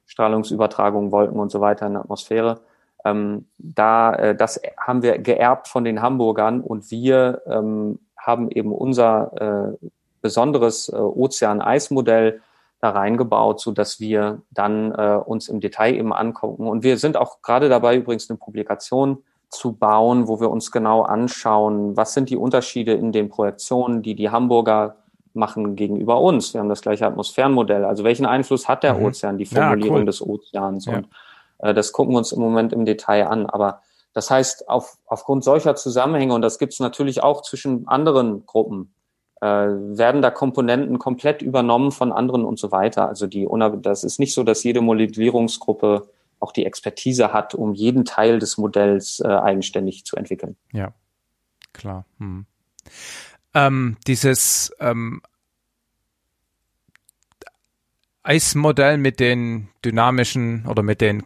Strahlungsübertragung, 0.08 1.12
Wolken 1.12 1.40
und 1.40 1.52
so 1.52 1.62
weiter 1.62 1.86
in 1.86 1.94
der 1.94 2.02
Atmosphäre. 2.02 2.62
Ähm, 3.06 3.45
da, 3.60 4.16
äh, 4.16 4.36
das 4.36 4.60
haben 4.78 5.03
wir 5.03 5.20
geerbt 5.20 5.68
von 5.68 5.84
den 5.84 6.02
Hamburgern 6.02 6.62
und 6.62 6.90
wir 6.90 7.44
ähm, 7.45 8.00
haben 8.18 8.50
eben 8.50 8.72
unser 8.72 9.78
äh, 9.80 9.88
besonderes 10.24 10.90
äh, 10.90 10.95
Ozean-Eis-Modell 10.95 12.42
da 12.82 12.90
reingebaut, 12.90 13.62
so 13.62 13.72
dass 13.72 14.00
wir 14.00 14.42
dann 14.50 14.92
äh, 14.92 15.20
uns 15.24 15.50
im 15.50 15.60
Detail 15.60 15.94
eben 15.94 16.12
angucken. 16.12 16.68
Und 16.68 16.82
wir 16.82 16.98
sind 16.98 17.16
auch 17.16 17.44
gerade 17.44 17.70
dabei, 17.70 17.95
übrigens 17.95 18.28
eine 18.28 18.38
Publikation 18.40 19.24
zu 19.53 19.73
bauen, 19.73 20.27
wo 20.27 20.40
wir 20.40 20.49
uns 20.49 20.72
genau 20.72 21.03
anschauen, 21.03 21.95
was 21.95 22.14
sind 22.14 22.30
die 22.30 22.38
Unterschiede 22.38 22.93
in 22.93 23.11
den 23.11 23.30
Projektionen, 23.30 24.01
die 24.01 24.15
die 24.15 24.30
Hamburger 24.30 24.98
machen 25.33 25.75
gegenüber 25.75 26.22
uns. 26.22 26.53
Wir 26.53 26.61
haben 26.61 26.69
das 26.69 26.82
gleiche 26.82 27.07
Atmosphärenmodell. 27.07 27.85
Also 27.85 28.03
welchen 28.03 28.25
Einfluss 28.25 28.67
hat 28.67 28.83
der 28.83 28.95
mhm. 28.95 29.06
Ozean, 29.06 29.38
die 29.38 29.45
Formulierung 29.45 29.98
ja, 29.98 30.01
cool. 30.01 30.06
des 30.06 30.22
Ozeans? 30.22 30.88
Und 30.88 31.07
ja. 31.61 31.69
äh, 31.69 31.73
das 31.73 31.91
gucken 31.91 32.14
wir 32.14 32.19
uns 32.19 32.32
im 32.32 32.41
Moment 32.41 32.73
im 32.73 32.85
Detail 32.85 33.27
an. 33.27 33.45
Aber 33.48 33.82
das 34.14 34.30
heißt, 34.30 34.69
auf, 34.69 34.98
aufgrund 35.07 35.43
solcher 35.43 35.75
Zusammenhänge, 35.75 36.33
und 36.33 36.41
das 36.41 36.59
gibt 36.59 36.73
es 36.73 36.80
natürlich 36.80 37.23
auch 37.23 37.41
zwischen 37.41 37.88
anderen 37.88 38.45
Gruppen, 38.45 38.93
äh, 39.41 39.45
werden 39.48 40.22
da 40.22 40.30
Komponenten 40.30 40.99
komplett 40.99 41.41
übernommen 41.41 41.91
von 41.91 42.11
anderen 42.11 42.45
und 42.45 42.59
so 42.59 42.72
weiter. 42.72 43.07
Also 43.07 43.27
die, 43.27 43.48
das 43.82 44.03
ist 44.03 44.19
nicht 44.19 44.33
so, 44.33 44.43
dass 44.43 44.64
jede 44.64 44.82
Modellierungsgruppe 44.82 46.07
auch 46.43 46.51
die 46.51 46.65
Expertise 46.65 47.33
hat, 47.33 47.55
um 47.55 47.73
jeden 47.73 48.05
Teil 48.05 48.38
des 48.38 48.57
Modells 48.57 49.19
äh, 49.19 49.27
eigenständig 49.27 50.05
zu 50.05 50.17
entwickeln. 50.17 50.57
Ja, 50.72 50.93
klar. 51.72 52.05
Hm. 52.19 52.45
Ähm, 53.53 53.97
dieses 54.07 54.73
ähm, 54.80 55.22
Eismodell 58.23 58.97
mit 58.97 59.19
den 59.19 59.69
dynamischen 59.83 60.65
oder 60.67 60.83
mit 60.83 61.01
den 61.01 61.23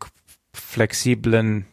flexiblen 0.53 1.65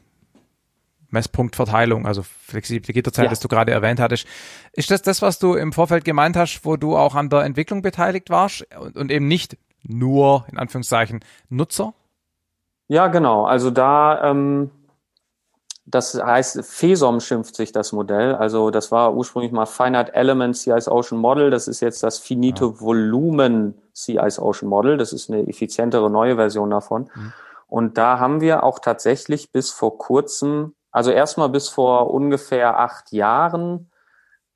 Messpunktverteilung, 1.11 2.07
also 2.07 2.23
flexible 2.23 2.93
Gitterzeit, 2.93 3.25
ja. 3.25 3.31
das 3.31 3.41
du 3.41 3.49
gerade 3.49 3.73
erwähnt 3.73 4.01
hattest. 4.01 4.27
Ist 4.73 4.91
das 4.91 5.03
das, 5.03 5.23
was 5.23 5.39
du 5.39 5.55
im 5.55 5.73
Vorfeld 5.73 6.05
gemeint 6.05 6.37
hast, 6.37 6.65
wo 6.65 6.77
du 6.77 6.97
auch 6.97 7.15
an 7.15 7.31
der 7.31 7.43
Entwicklung 7.45 7.83
beteiligt 7.83 8.31
warst 8.31 8.67
und, 8.79 8.97
und 8.97 9.11
eben 9.11 9.29
nicht 9.29 9.57
nur, 9.83 10.47
in 10.51 10.59
Anführungszeichen, 10.59 11.21
Nutzer? 11.49 11.95
Ja, 12.89 13.09
genau. 13.09 13.45
Also 13.45 13.71
da, 13.71 14.31
ähm, 14.31 14.71
das 15.87 16.15
heißt, 16.15 16.65
FESOM 16.65 17.21
schimpft 17.21 17.57
sich 17.57 17.73
das 17.73 17.93
Modell. 17.93 18.35
Also 18.35 18.71
das 18.71 18.91
war 18.91 19.15
ursprünglich 19.15 19.53
mal 19.53 19.67
Finite 19.67 20.15
Element 20.15 20.57
Ice 20.67 20.91
Ocean 20.91 21.21
Model. 21.21 21.51
Das 21.51 21.69
ist 21.69 21.81
jetzt 21.81 22.03
das 22.03 22.19
Finite 22.19 22.65
ja. 22.65 22.81
Volumen 22.81 23.75
Ice 24.09 24.41
Ocean 24.41 24.69
Model. 24.69 24.97
Das 24.97 25.13
ist 25.13 25.31
eine 25.31 25.47
effizientere 25.47 26.11
neue 26.11 26.37
Version 26.37 26.71
davon. 26.71 27.11
Mhm. 27.15 27.33
Und 27.67 27.99
da 27.99 28.19
haben 28.19 28.41
wir 28.41 28.63
auch 28.63 28.79
tatsächlich 28.79 29.51
bis 29.51 29.71
vor 29.71 29.99
kurzem, 29.99 30.75
also 30.91 31.11
erstmal 31.11 31.49
bis 31.49 31.69
vor 31.69 32.13
ungefähr 32.13 32.79
acht 32.79 33.13
Jahren, 33.13 33.91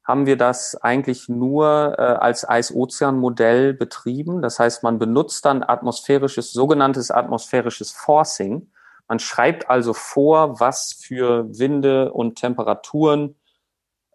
haben 0.09 0.25
wir 0.25 0.39
das 0.39 0.75
eigentlich 0.75 1.29
nur 1.29 1.95
äh, 1.99 2.03
als 2.03 2.49
Eis-Ozean-Modell 2.49 3.75
betrieben. 3.75 4.41
Das 4.41 4.59
heißt, 4.59 4.83
man 4.83 4.99
benutzt 4.99 5.45
dann 5.45 5.63
atmosphärisches, 5.63 6.51
sogenanntes 6.51 7.11
atmosphärisches 7.11 7.93
Forcing. 7.93 8.71
Man 9.07 9.19
schreibt 9.19 9.69
also 9.69 9.93
vor, 9.93 10.61
was 10.61 10.95
für 10.99 11.47
Winde 11.59 12.11
und 12.11 12.37
Temperaturen 12.37 13.35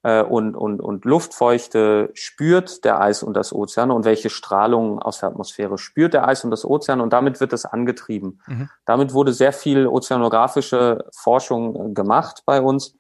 äh, 0.02 0.24
und, 0.24 0.56
und, 0.56 0.82
und 0.82 1.06
Luftfeuchte 1.06 2.10
spürt 2.16 2.84
der 2.86 3.00
Eis 3.00 3.22
und 3.22 3.36
das 3.36 3.54
Ozean 3.54 3.92
und 3.92 4.04
welche 4.04 4.32
Strahlung 4.32 5.00
aus 5.00 5.20
der 5.20 5.30
Atmosphäre 5.30 5.78
spürt 5.78 6.16
der 6.16 6.28
Eis 6.28 6.44
und 6.44 6.50
das 6.50 6.66
Ozean 6.66 7.02
und 7.02 7.14
damit 7.14 7.40
wird 7.40 7.54
es 7.54 7.66
angetrieben. 7.66 8.42
Mhm. 8.48 8.68
Damit 8.86 9.14
wurde 9.14 9.32
sehr 9.32 9.54
viel 9.54 9.86
ozeanografische 9.86 11.06
Forschung 11.16 11.92
äh, 11.92 11.94
gemacht 11.94 12.42
bei 12.48 12.62
uns. 12.62 12.96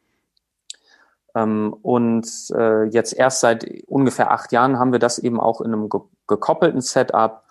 Ähm, 1.35 1.73
und 1.81 2.27
äh, 2.55 2.85
jetzt 2.85 3.13
erst 3.13 3.39
seit 3.39 3.65
ungefähr 3.87 4.31
acht 4.31 4.51
Jahren 4.51 4.79
haben 4.79 4.91
wir 4.91 4.99
das 4.99 5.19
eben 5.19 5.39
auch 5.39 5.61
in 5.61 5.73
einem 5.73 5.89
ge 5.89 6.01
gekoppelten 6.27 6.81
Setup. 6.81 7.43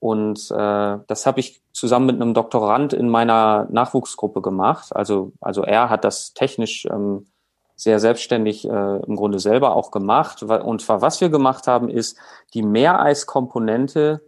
Und 0.00 0.50
äh, 0.50 0.98
das 1.06 1.26
habe 1.26 1.40
ich 1.40 1.62
zusammen 1.72 2.06
mit 2.06 2.16
einem 2.16 2.34
Doktorand 2.34 2.92
in 2.92 3.08
meiner 3.08 3.66
Nachwuchsgruppe 3.70 4.42
gemacht. 4.42 4.94
Also, 4.94 5.32
also 5.40 5.62
er 5.62 5.90
hat 5.90 6.04
das 6.04 6.34
technisch 6.34 6.86
ähm, 6.86 7.26
sehr 7.74 8.00
selbstständig 8.00 8.68
äh, 8.68 8.96
im 9.06 9.16
Grunde 9.16 9.38
selber 9.38 9.76
auch 9.76 9.90
gemacht. 9.90 10.42
Und 10.42 10.82
zwar, 10.82 11.00
was 11.00 11.20
wir 11.20 11.30
gemacht 11.30 11.66
haben, 11.66 11.88
ist 11.88 12.18
die 12.52 12.62
Meereiskomponente, 12.62 14.20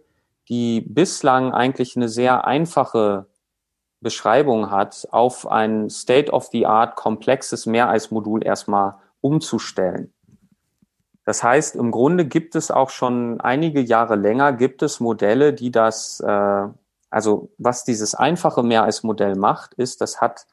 die 0.49 0.81
bislang 0.81 1.53
eigentlich 1.53 1.95
eine 1.95 2.09
sehr 2.09 2.45
einfache 2.45 3.27
Beschreibung 3.99 4.71
hat, 4.71 5.07
auf 5.11 5.47
ein 5.47 5.89
State-of-the-Art 5.89 6.95
komplexes 6.95 7.65
Meereismodul 7.65 8.43
erstmal 8.43 8.95
umzustellen. 9.21 10.13
Das 11.25 11.43
heißt, 11.43 11.75
im 11.75 11.91
Grunde 11.91 12.25
gibt 12.25 12.55
es 12.55 12.71
auch 12.71 12.89
schon 12.89 13.39
einige 13.41 13.79
Jahre 13.79 14.15
länger, 14.15 14.53
gibt 14.53 14.81
es 14.81 14.99
Modelle, 14.99 15.53
die 15.53 15.71
das, 15.71 16.19
äh, 16.19 16.67
also 17.09 17.49
was 17.57 17.83
dieses 17.83 18.15
einfache 18.15 18.63
Meereismodell 18.63 19.35
macht, 19.35 19.73
ist, 19.75 20.01
das 20.01 20.19
hat 20.19 20.47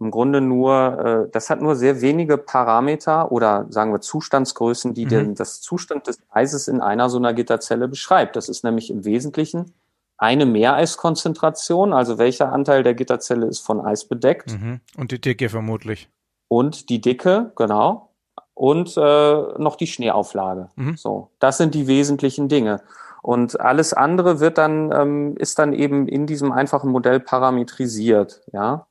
im 0.00 0.10
Grunde 0.10 0.40
nur, 0.40 1.26
äh, 1.28 1.30
das 1.30 1.50
hat 1.50 1.60
nur 1.60 1.74
sehr 1.76 2.00
wenige 2.00 2.38
Parameter 2.38 3.32
oder 3.32 3.66
sagen 3.68 3.92
wir 3.92 4.00
Zustandsgrößen, 4.00 4.94
die 4.94 5.04
mhm. 5.04 5.08
den, 5.08 5.34
das 5.34 5.60
Zustand 5.60 6.06
des 6.06 6.20
Eises 6.30 6.68
in 6.68 6.80
einer 6.80 7.10
so 7.10 7.18
einer 7.18 7.34
Gitterzelle 7.34 7.88
beschreibt. 7.88 8.36
Das 8.36 8.48
ist 8.48 8.64
nämlich 8.64 8.90
im 8.90 9.04
Wesentlichen 9.04 9.74
eine 10.16 10.46
Meereiskonzentration, 10.46 11.92
also 11.92 12.18
welcher 12.18 12.52
Anteil 12.52 12.82
der 12.82 12.94
Gitterzelle 12.94 13.46
ist 13.46 13.60
von 13.60 13.80
Eis 13.80 14.04
bedeckt. 14.04 14.50
Mhm. 14.52 14.80
Und 14.96 15.12
die 15.12 15.20
Dicke 15.20 15.48
vermutlich. 15.48 16.08
Und 16.48 16.88
die 16.88 17.00
Dicke, 17.00 17.52
genau. 17.56 18.10
Und 18.54 18.96
äh, 18.96 19.58
noch 19.58 19.76
die 19.76 19.86
Schneeauflage. 19.86 20.70
Mhm. 20.76 20.96
So, 20.96 21.30
das 21.38 21.58
sind 21.58 21.74
die 21.74 21.86
wesentlichen 21.86 22.48
Dinge. 22.48 22.82
Und 23.22 23.60
alles 23.60 23.92
andere 23.92 24.40
wird 24.40 24.58
dann, 24.58 24.92
ähm, 24.92 25.36
ist 25.36 25.58
dann 25.58 25.72
eben 25.72 26.08
in 26.08 26.26
diesem 26.26 26.50
einfachen 26.50 26.90
Modell 26.90 27.20
parametrisiert, 27.20 28.42
ja. 28.52 28.86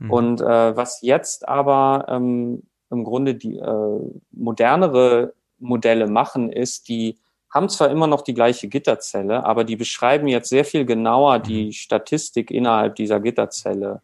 Mhm. 0.00 0.10
Und 0.10 0.40
äh, 0.40 0.76
was 0.76 1.02
jetzt 1.02 1.48
aber 1.48 2.06
ähm, 2.08 2.62
im 2.90 3.04
Grunde 3.04 3.34
die 3.34 3.58
äh, 3.58 4.00
modernere 4.32 5.34
Modelle 5.58 6.06
machen, 6.06 6.50
ist, 6.50 6.88
die 6.88 7.18
haben 7.50 7.68
zwar 7.68 7.90
immer 7.90 8.06
noch 8.06 8.22
die 8.22 8.34
gleiche 8.34 8.68
Gitterzelle, 8.68 9.44
aber 9.44 9.64
die 9.64 9.76
beschreiben 9.76 10.26
jetzt 10.26 10.48
sehr 10.48 10.64
viel 10.64 10.84
genauer 10.86 11.38
die 11.38 11.66
mhm. 11.66 11.72
Statistik 11.72 12.50
innerhalb 12.50 12.96
dieser 12.96 13.20
Gitterzelle. 13.20 14.00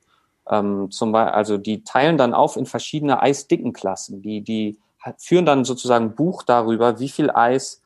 Ähm, 0.50 0.90
zum 0.90 1.12
Beispiel, 1.12 1.34
also 1.34 1.58
die 1.58 1.84
teilen 1.84 2.18
dann 2.18 2.34
auf 2.34 2.56
in 2.56 2.66
verschiedene 2.66 3.22
Eisdickenklassen. 3.22 4.22
Die, 4.22 4.40
die 4.40 4.78
führen 5.18 5.46
dann 5.46 5.64
sozusagen 5.64 6.14
Buch 6.14 6.42
darüber, 6.42 6.98
wie 7.00 7.08
viel 7.08 7.30
Eis 7.30 7.82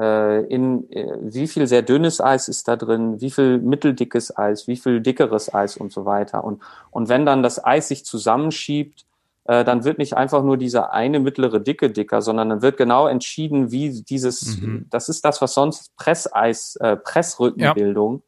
äh, 0.00 0.44
in 0.46 0.90
äh, 0.90 1.16
wie 1.20 1.46
viel 1.46 1.66
sehr 1.66 1.82
dünnes 1.82 2.20
Eis 2.20 2.48
ist 2.48 2.66
da 2.68 2.76
drin, 2.76 3.20
wie 3.20 3.30
viel 3.30 3.58
mitteldickes 3.58 4.36
Eis, 4.36 4.66
wie 4.66 4.76
viel 4.76 5.00
dickeres 5.00 5.52
Eis 5.52 5.76
und 5.76 5.92
so 5.92 6.04
weiter. 6.04 6.42
Und, 6.42 6.62
und 6.90 7.08
wenn 7.08 7.26
dann 7.26 7.42
das 7.42 7.62
Eis 7.62 7.88
sich 7.88 8.04
zusammenschiebt, 8.04 9.04
äh, 9.44 9.64
dann 9.64 9.84
wird 9.84 9.98
nicht 9.98 10.16
einfach 10.16 10.42
nur 10.42 10.56
diese 10.56 10.92
eine 10.92 11.20
mittlere 11.20 11.60
Dicke 11.60 11.90
dicker, 11.90 12.22
sondern 12.22 12.48
dann 12.48 12.62
wird 12.62 12.76
genau 12.76 13.06
entschieden, 13.06 13.70
wie 13.70 14.02
dieses, 14.02 14.58
mhm. 14.58 14.86
das 14.90 15.08
ist 15.08 15.24
das, 15.24 15.42
was 15.42 15.54
sonst 15.54 15.94
Presseis, 15.96 16.76
äh, 16.76 16.96
Pressrückenbildung, 16.96 18.14
ja. 18.14 18.20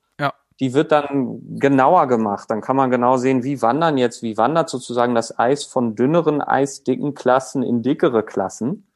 Die 0.63 0.75
wird 0.75 0.93
dann 0.93 1.41
genauer 1.59 2.07
gemacht. 2.07 2.49
Dann 2.49 2.61
kann 2.61 2.77
man 2.77 2.93
genau 2.93 3.17
sehen, 3.17 3.43
wie 3.43 3.61
wandern 3.63 3.99
jetzt, 3.99 4.23
wie 4.23 4.37
wandert 4.37 4.71
sozusagen 4.71 5.13
das 5.13 5.37
Eis 5.37 5.65
von 5.65 5.97
dünneren 5.97 6.41
eisdicken 6.41 7.15
Klassen 7.15 7.65
in 7.65 7.83
dickere 7.83 8.23
Klassen. 8.23 8.87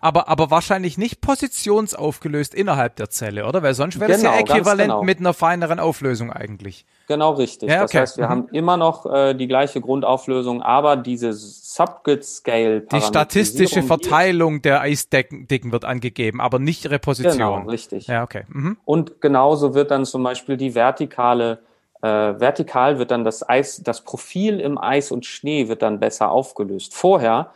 Aber, 0.00 0.28
aber 0.28 0.50
wahrscheinlich 0.50 0.96
nicht 0.96 1.20
positionsaufgelöst 1.20 2.54
innerhalb 2.54 2.96
der 2.96 3.10
Zelle, 3.10 3.46
oder? 3.46 3.62
Weil 3.62 3.74
sonst 3.74 4.00
wäre 4.00 4.12
genau, 4.12 4.30
das 4.30 4.48
ja 4.48 4.56
äquivalent 4.56 4.88
genau. 4.88 5.02
mit 5.02 5.18
einer 5.18 5.34
feineren 5.34 5.78
Auflösung 5.78 6.32
eigentlich. 6.32 6.86
Genau 7.08 7.32
richtig. 7.32 7.68
Ja, 7.68 7.82
okay. 7.82 7.82
Das 7.82 7.94
heißt, 7.94 8.18
wir 8.18 8.26
mhm. 8.26 8.30
haben 8.30 8.48
immer 8.52 8.76
noch 8.76 9.06
äh, 9.06 9.34
die 9.34 9.46
gleiche 9.46 9.80
Grundauflösung, 9.80 10.62
aber 10.62 10.96
diese 10.96 11.32
Subgrid 11.32 12.24
Scale 12.24 12.82
Die 12.82 13.00
statistische 13.00 13.82
Verteilung 13.82 14.62
der 14.62 14.80
Eisdicken 14.80 15.72
wird 15.72 15.84
angegeben, 15.84 16.40
aber 16.40 16.58
nicht 16.58 16.88
Reposition. 16.88 17.32
Genau, 17.32 17.70
richtig. 17.70 18.06
Ja, 18.06 18.22
okay. 18.22 18.44
Mhm. 18.48 18.78
Und 18.84 19.20
genauso 19.20 19.74
wird 19.74 19.90
dann 19.90 20.04
zum 20.04 20.22
Beispiel 20.22 20.56
die 20.56 20.74
vertikale 20.74 21.58
äh, 22.02 22.38
vertikal 22.38 22.98
wird 22.98 23.10
dann 23.10 23.24
das 23.24 23.48
Eis, 23.48 23.82
das 23.82 24.02
Profil 24.02 24.60
im 24.60 24.78
Eis 24.78 25.10
und 25.10 25.24
Schnee 25.24 25.68
wird 25.68 25.82
dann 25.82 25.98
besser 25.98 26.30
aufgelöst. 26.30 26.94
Vorher 26.94 27.50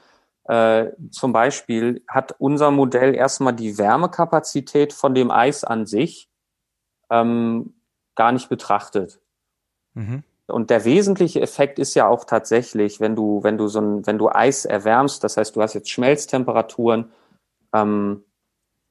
äh, 0.51 0.91
zum 1.13 1.33
Beispiel 1.33 2.03
hat 2.09 2.35
unser 2.41 2.73
Modell 2.73 3.15
erstmal 3.15 3.55
die 3.55 3.79
Wärmekapazität 3.79 4.93
von 4.93 5.15
dem 5.15 5.31
Eis 5.31 5.63
an 5.63 5.87
sich 5.87 6.29
ähm, 7.09 7.75
gar 8.17 8.33
nicht 8.33 8.49
betrachtet. 8.49 9.21
Mhm. 9.95 10.25
Und 10.49 10.71
der 10.71 10.85
wesentliche 10.85 11.41
Effekt 11.41 11.79
ist 11.79 11.95
ja 11.95 12.09
auch 12.09 12.25
tatsächlich, 12.25 12.99
wenn 12.99 13.15
du, 13.15 13.45
wenn 13.45 13.59
du 13.59 13.69
so 13.69 13.81
ein, 13.81 14.07
wenn 14.09 14.19
du 14.19 14.29
Eis 14.29 14.65
erwärmst, 14.65 15.23
das 15.23 15.37
heißt, 15.37 15.55
du 15.55 15.63
hast 15.63 15.75
jetzt 15.75 15.89
Schmelztemperaturen, 15.89 17.13
ähm, 17.73 18.25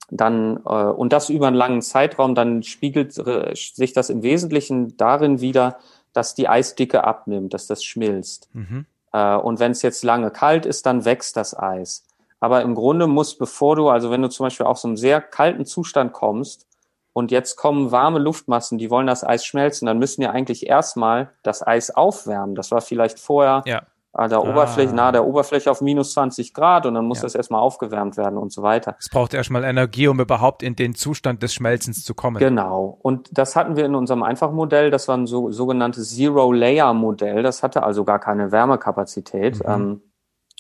dann 0.10 0.62
äh, 0.66 0.70
und 0.70 1.12
das 1.12 1.30
über 1.30 1.48
einen 1.48 1.58
langen 1.58 1.82
Zeitraum, 1.82 2.36
dann 2.36 2.64
spiegelt 2.64 3.18
äh, 3.18 3.54
sich 3.54 3.92
das 3.92 4.10
im 4.10 4.24
Wesentlichen 4.24 4.96
darin 4.96 5.42
wieder, 5.42 5.78
dass 6.14 6.36
die 6.36 6.48
Eisdicke 6.48 7.04
abnimmt, 7.04 7.54
dass 7.54 7.68
das 7.68 7.84
schmilzt. 7.84 8.50
Mhm. 8.54 8.86
Äh, 9.14 9.36
und 9.36 9.60
wenn 9.60 9.72
es 9.72 9.82
jetzt 9.82 10.04
lange 10.04 10.32
kalt 10.32 10.66
ist, 10.66 10.86
dann 10.86 11.06
wächst 11.06 11.38
das 11.38 11.58
Eis. 11.58 12.06
Aber 12.40 12.62
im 12.62 12.76
Grunde 12.76 13.08
muss, 13.08 13.38
bevor 13.38 13.76
du, 13.76 13.90
also 13.90 14.12
wenn 14.12 14.22
du 14.22 14.30
zum 14.30 14.46
Beispiel 14.46 14.66
aus 14.66 14.86
einem 14.86 14.98
sehr 14.98 15.22
kalten 15.22 15.66
Zustand 15.66 16.14
kommst 16.14 16.68
und 17.14 17.32
jetzt 17.32 17.58
kommen 17.58 17.92
warme 17.92 18.20
Luftmassen, 18.20 18.78
die 18.78 18.90
wollen 18.90 19.08
das 19.08 19.24
Eis 19.24 19.46
schmelzen, 19.46 19.86
dann 19.86 20.00
müssen 20.00 20.22
ja 20.22 20.32
eigentlich 20.32 20.68
erstmal 20.68 21.32
das 21.44 21.66
Eis 21.66 21.92
aufwärmen. 21.92 22.56
Das 22.56 22.72
war 22.72 22.82
vielleicht 22.82 23.20
vorher 23.20 23.64
ja. 23.66 23.82
Äh, 24.18 24.28
der 24.28 24.40
ah. 24.40 24.50
Oberfläche, 24.50 24.94
nahe 24.94 25.12
der 25.12 25.26
Oberfläche 25.26 25.70
auf 25.70 25.82
minus 25.82 26.14
20 26.14 26.54
Grad 26.54 26.86
und 26.86 26.96
dann 26.96 27.06
muss 27.06 27.20
ja. 27.20 27.24
das 27.24 27.36
erstmal 27.36 27.62
aufgewärmt 27.62 28.18
werden 28.18 28.38
und 28.38 28.52
so 28.52 28.64
weiter. 28.64 28.96
Es 29.00 29.10
braucht 29.10 29.34
erstmal 29.34 29.64
Energie, 29.64 30.08
um 30.08 30.20
überhaupt 30.20 30.64
in 30.64 30.76
den 30.76 30.96
Zustand 30.96 31.44
des 31.44 31.54
Schmelzens 31.54 32.04
zu 32.04 32.14
kommen. 32.14 32.38
Genau. 32.38 32.98
Und 33.02 33.30
das 33.32 33.56
hatten 33.56 33.76
wir 33.76 33.86
in 33.86 33.96
unserem 33.96 34.24
Einfachmodell, 34.24 34.90
das 34.92 35.08
war 35.08 35.18
ein 35.18 35.28
so, 35.28 35.52
sogenanntes 35.52 36.16
Zero-Layer-Modell, 36.16 37.44
das 37.44 37.62
hatte 37.64 37.84
also 37.84 38.04
gar 38.04 38.20
keine 38.20 38.52
Wärmekapazität. 38.52 39.60
Mhm. 39.60 39.72
Ähm, 39.72 40.02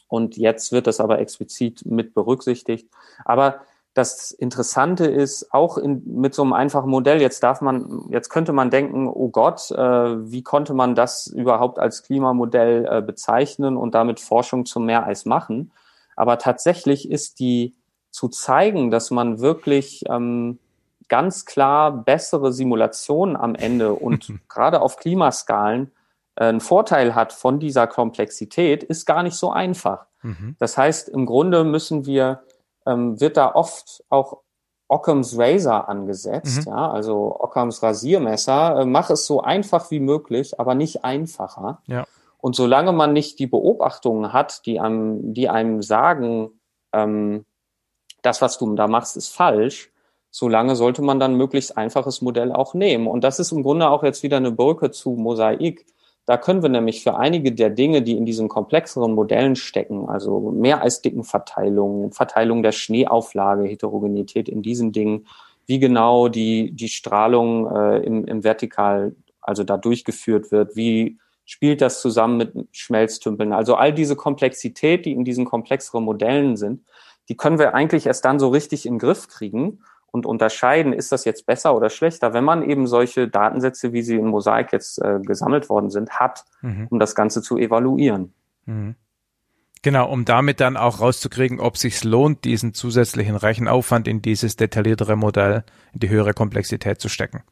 und 0.08 0.38
jetzt 0.38 0.72
wird 0.72 0.88
das 0.88 1.00
aber 1.00 1.19
explizit 1.19 1.86
mit 1.86 2.16
berücksichtigt. 2.16 2.90
Aber 3.26 3.61
das 4.00 4.32
Interessante 4.32 5.06
ist, 5.06 5.53
auch 5.53 5.78
in, 5.78 6.02
mit 6.06 6.34
so 6.34 6.42
einem 6.42 6.53
einfachen 6.53 6.90
Modell, 6.90 7.22
jetzt 7.22 7.44
darf 7.44 7.60
man, 7.60 8.06
jetzt 8.10 8.30
könnte 8.30 8.53
man 8.53 8.69
denken, 8.69 9.10
oh 9.10 9.28
Gott, 9.28 9.69
äh, 9.72 10.32
wie 10.32 10.42
konnte 10.42 10.74
man 10.74 10.95
das 10.95 11.28
überhaupt 11.28 11.80
als 11.80 12.03
Klimamodell 12.03 12.88
äh, 12.90 13.02
bezeichnen 13.02 13.76
und 13.76 13.94
damit 13.94 14.22
Forschung 14.22 14.66
zum 14.66 14.86
Meereis 14.86 15.26
machen? 15.26 15.72
Aber 16.16 16.38
tatsächlich 16.38 17.11
ist 17.11 17.40
die 17.42 17.76
zu 18.10 18.30
zeigen, 18.30 18.90
dass 18.90 19.11
man 19.11 19.42
wirklich 19.42 20.03
ähm, 20.08 20.60
ganz 21.10 21.45
klar 21.45 21.92
bessere 21.92 22.53
Simulationen 22.53 23.36
am 23.36 23.53
Ende 23.53 23.94
und 23.94 24.32
gerade 24.48 24.82
auf 24.82 24.95
Klimaskalen 24.95 25.92
äh, 26.36 26.45
einen 26.45 26.61
Vorteil 26.61 27.16
hat 27.16 27.34
von 27.34 27.60
dieser 27.60 27.86
Komplexität, 27.86 28.82
ist 28.84 29.06
gar 29.06 29.24
nicht 29.24 29.36
so 29.36 29.52
einfach. 29.52 30.06
Mhm. 30.22 30.56
Das 30.58 30.78
heißt, 30.78 31.10
im 31.10 31.26
Grunde 31.26 31.66
müssen 31.66 32.06
wir 32.06 32.44
ähm, 32.90 33.19
wird 33.19 33.38
da 33.38 33.53
oft 33.53 34.03
auch 34.09 34.40
Occams 34.88 35.38
Razor 35.38 35.88
angesetzt, 35.88 36.66
mhm. 36.66 36.74
ja, 36.74 36.92
also 36.92 37.38
Occams 37.40 37.84
Rasiermesser. 37.84 38.82
Äh, 38.82 38.85
mach 38.85 39.09
es 39.11 39.26
so 39.26 39.42
einfach 39.42 39.92
wie 39.92 40.00
möglich, 40.00 40.59
aber 40.59 40.74
nicht 40.74 41.06
einfacher. 41.06 41.82
Ja. 41.85 42.06
Und 42.40 42.56
solange 42.56 42.92
man 42.92 43.14
nicht 43.14 43.38
die 43.40 43.48
Beobachtungen 43.48 44.34
hat, 44.34 44.66
die 44.66 44.80
einem, 44.80 45.34
die 45.34 45.50
einem 45.50 45.84
sagen, 45.84 46.50
ähm, 46.93 47.45
das, 48.22 48.42
was 48.42 48.58
du 48.58 48.74
da 48.76 48.88
machst, 48.88 49.16
ist 49.16 49.30
falsch, 49.30 49.92
solange 50.32 50.76
sollte 50.76 51.01
man 51.01 51.19
dann 51.19 51.35
möglichst 51.35 51.77
einfaches 51.77 52.22
Modell 52.22 52.51
auch 52.51 52.74
nehmen. 52.74 53.08
Und 53.08 53.24
das 53.24 53.40
ist 53.40 53.51
im 53.51 53.64
Grunde 53.64 53.90
auch 53.90 54.03
jetzt 54.03 54.24
wieder 54.24 54.38
eine 54.38 54.51
Brücke 54.51 54.92
zu 54.92 55.11
Mosaik. 55.11 55.85
Da 56.30 56.38
können 56.38 56.61
wir 56.61 56.69
nämlich 56.69 57.01
für 57.01 57.17
einige 57.17 57.53
der 57.53 57.72
Dinge, 57.72 58.03
die 58.03 58.16
in 58.16 58.24
diesen 58.24 58.49
komplexeren 58.49 59.14
Modellen 59.14 59.56
stecken, 59.56 60.08
also 60.08 60.51
mehr 60.51 60.83
als 60.83 61.01
dicken 61.01 61.24
Verteilung, 61.24 62.11
Verteilung 62.11 62.61
der 62.61 62.72
Schneeauflage, 62.72 63.64
Heterogenität 63.64 64.48
in 64.48 64.61
diesen 64.61 64.91
Dingen, 64.91 65.25
wie 65.66 65.80
genau 65.80 66.27
die, 66.27 66.69
die 66.72 66.90
Strahlung 66.90 67.75
äh, 67.75 67.98
im, 68.03 68.25
im 68.25 68.43
Vertikal, 68.43 69.16
also 69.41 69.64
da 69.64 69.77
durchgeführt 69.77 70.51
wird, 70.51 70.75
wie 70.75 71.17
spielt 71.45 71.82
das 71.82 71.99
zusammen 71.99 72.38
mit 72.38 72.53
Schmelztümpeln. 72.74 73.51
Also 73.51 73.74
all 73.74 73.91
diese 73.91 74.16
Komplexität, 74.16 75.08
die 75.08 75.14
in 75.14 75.25
diesen 75.25 75.45
komplexeren 75.45 76.03
Modellen 76.03 76.58
sind, 76.58 76.83
die 77.27 77.38
können 77.38 77.58
wir 77.58 77.74
eigentlich 77.74 78.06
erst 78.06 78.24
dann 78.24 78.38
so 78.38 78.49
richtig 78.49 78.85
in 78.85 78.93
den 78.93 78.99
Griff 78.99 79.30
kriegen 79.30 79.80
und 80.12 80.26
unterscheiden, 80.26 80.94
ist 80.94 81.12
das 81.12 81.26
jetzt 81.26 81.46
besser 81.46 81.76
oder 81.76 81.90
schlechter, 81.90 82.34
wenn 82.34 82.44
man 82.44 82.64
eben 82.64 82.88
solche 82.88 83.28
Datensätze, 83.28 83.94
wie 83.94 84.02
sie 84.02 84.16
in 84.16 84.28
Mosaik 84.28 84.72
jetzt 84.72 85.02
äh, 85.02 85.20
gesammelt 85.22 85.70
worden 85.70 85.90
sind, 85.90 86.20
hat, 86.20 86.46
mhm. 86.62 86.88
um 86.90 87.00
das 87.00 87.16
Ganze 87.16 87.42
zu 87.42 87.58
evaluieren. 87.58 88.34
Mhm. 88.66 88.96
Genau, 89.82 90.12
um 90.12 90.26
damit 90.26 90.60
dann 90.60 90.76
auch 90.76 91.00
rauszukriegen, 91.00 91.60
ob 91.60 91.78
sich 91.78 92.04
lohnt, 92.04 92.44
diesen 92.44 92.74
zusätzlichen 92.74 93.38
Rechenaufwand 93.38 94.08
in 94.10 94.22
dieses 94.22 94.58
detailliertere 94.58 95.16
Modell, 95.16 95.64
in 95.94 96.00
die 96.02 96.10
höhere 96.10 96.34
Komplexität 96.34 97.00
zu 97.00 97.08
stecken. 97.08 97.44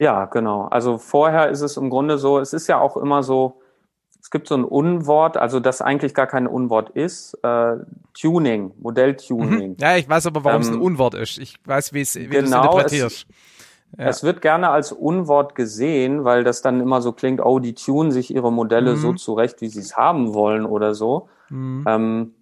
Ja, 0.00 0.24
genau. 0.24 0.64
Also 0.64 0.98
vorher 0.98 1.50
ist 1.50 1.60
es 1.60 1.76
im 1.76 1.90
Grunde 1.90 2.18
so, 2.18 2.38
es 2.38 2.52
ist 2.52 2.66
ja 2.66 2.80
auch 2.80 2.96
immer 2.96 3.22
so, 3.22 3.60
es 4.30 4.38
gibt 4.38 4.46
so 4.46 4.54
ein 4.54 4.62
Unwort, 4.62 5.36
also 5.36 5.58
das 5.58 5.82
eigentlich 5.82 6.14
gar 6.14 6.28
kein 6.28 6.46
Unwort 6.46 6.90
ist, 6.90 7.34
äh, 7.42 7.78
Tuning, 8.14 8.70
Modelltuning. 8.78 9.70
Mhm. 9.70 9.76
Ja, 9.80 9.96
ich 9.96 10.08
weiß 10.08 10.26
aber, 10.26 10.44
warum 10.44 10.58
ähm, 10.58 10.62
es 10.62 10.68
ein 10.68 10.74
ähm, 10.74 10.82
Unwort 10.82 11.14
ist. 11.14 11.38
Ich 11.38 11.56
weiß, 11.64 11.92
wie, 11.94 12.02
es, 12.02 12.14
wie 12.14 12.28
genau, 12.28 12.38
du 12.38 12.44
es 12.44 12.52
interpretierst. 12.52 13.26
Ja. 13.98 14.06
es 14.06 14.22
wird 14.22 14.40
gerne 14.40 14.68
als 14.70 14.92
Unwort 14.92 15.56
gesehen, 15.56 16.22
weil 16.22 16.44
das 16.44 16.62
dann 16.62 16.80
immer 16.80 17.02
so 17.02 17.10
klingt, 17.10 17.40
oh, 17.44 17.58
die 17.58 17.74
tunen 17.74 18.12
sich 18.12 18.32
ihre 18.32 18.52
Modelle 18.52 18.92
mhm. 18.92 18.98
so 18.98 19.12
zurecht, 19.14 19.60
wie 19.62 19.66
sie 19.66 19.80
es 19.80 19.96
haben 19.96 20.32
wollen 20.32 20.64
oder 20.64 20.94
so. 20.94 21.28
Mhm. 21.48 21.84
Ähm, 21.88 22.34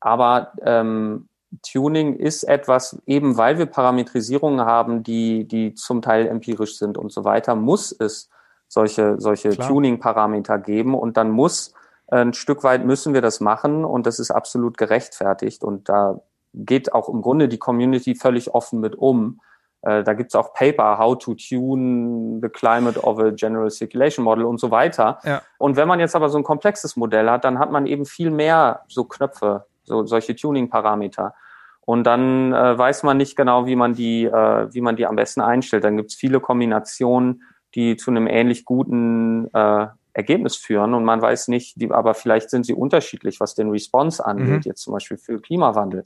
aber 0.00 0.54
ähm, 0.62 1.28
Tuning 1.70 2.16
ist 2.16 2.44
etwas, 2.44 2.98
eben 3.04 3.36
weil 3.36 3.58
wir 3.58 3.66
Parametrisierungen 3.66 4.64
haben, 4.64 5.02
die, 5.02 5.46
die 5.46 5.74
zum 5.74 6.00
Teil 6.00 6.28
empirisch 6.28 6.78
sind 6.78 6.96
und 6.96 7.12
so 7.12 7.24
weiter, 7.24 7.54
muss 7.56 7.92
es 7.92 8.30
solche, 8.70 9.20
solche 9.20 9.50
Tuning-Parameter 9.56 10.58
geben 10.58 10.94
und 10.94 11.16
dann 11.16 11.30
muss 11.30 11.74
äh, 12.06 12.18
ein 12.18 12.32
Stück 12.32 12.62
weit 12.62 12.86
müssen 12.86 13.12
wir 13.12 13.20
das 13.20 13.40
machen 13.40 13.84
und 13.84 14.06
das 14.06 14.18
ist 14.20 14.30
absolut 14.30 14.78
gerechtfertigt 14.78 15.64
und 15.64 15.88
da 15.88 16.20
geht 16.54 16.92
auch 16.92 17.08
im 17.08 17.20
Grunde 17.20 17.48
die 17.48 17.58
Community 17.58 18.14
völlig 18.14 18.54
offen 18.54 18.80
mit 18.80 18.94
um. 18.94 19.40
Äh, 19.82 20.04
da 20.04 20.14
gibt's 20.14 20.36
auch 20.36 20.54
Paper, 20.54 20.98
How 20.98 21.18
to 21.18 21.34
Tune 21.34 22.38
the 22.40 22.48
Climate 22.48 23.02
of 23.02 23.18
a 23.18 23.30
General 23.30 23.70
Circulation 23.70 24.24
Model 24.24 24.44
und 24.44 24.60
so 24.60 24.70
weiter. 24.70 25.18
Ja. 25.24 25.42
Und 25.58 25.76
wenn 25.76 25.88
man 25.88 25.98
jetzt 25.98 26.14
aber 26.14 26.28
so 26.28 26.38
ein 26.38 26.44
komplexes 26.44 26.94
Modell 26.96 27.28
hat, 27.28 27.44
dann 27.44 27.58
hat 27.58 27.72
man 27.72 27.86
eben 27.86 28.04
viel 28.04 28.30
mehr 28.30 28.82
so 28.86 29.04
Knöpfe, 29.04 29.66
so 29.82 30.06
solche 30.06 30.36
Tuning-Parameter. 30.36 31.34
Und 31.80 32.04
dann 32.04 32.52
äh, 32.52 32.78
weiß 32.78 33.02
man 33.02 33.16
nicht 33.16 33.34
genau, 33.34 33.66
wie 33.66 33.74
man 33.74 33.94
die, 33.94 34.26
äh, 34.26 34.72
wie 34.72 34.80
man 34.80 34.94
die 34.94 35.06
am 35.06 35.16
besten 35.16 35.40
einstellt. 35.40 35.82
Dann 35.82 35.96
gibt's 35.96 36.14
viele 36.14 36.38
Kombinationen, 36.38 37.42
die 37.74 37.96
zu 37.96 38.10
einem 38.10 38.26
ähnlich 38.26 38.64
guten 38.64 39.52
äh, 39.54 39.86
Ergebnis 40.12 40.56
führen 40.56 40.94
und 40.94 41.04
man 41.04 41.22
weiß 41.22 41.48
nicht, 41.48 41.80
die, 41.80 41.90
aber 41.90 42.14
vielleicht 42.14 42.50
sind 42.50 42.66
sie 42.66 42.74
unterschiedlich, 42.74 43.40
was 43.40 43.54
den 43.54 43.70
Response 43.70 44.24
angeht, 44.24 44.46
mhm. 44.46 44.62
jetzt 44.64 44.82
zum 44.82 44.92
Beispiel 44.92 45.18
für 45.18 45.40
Klimawandel. 45.40 46.04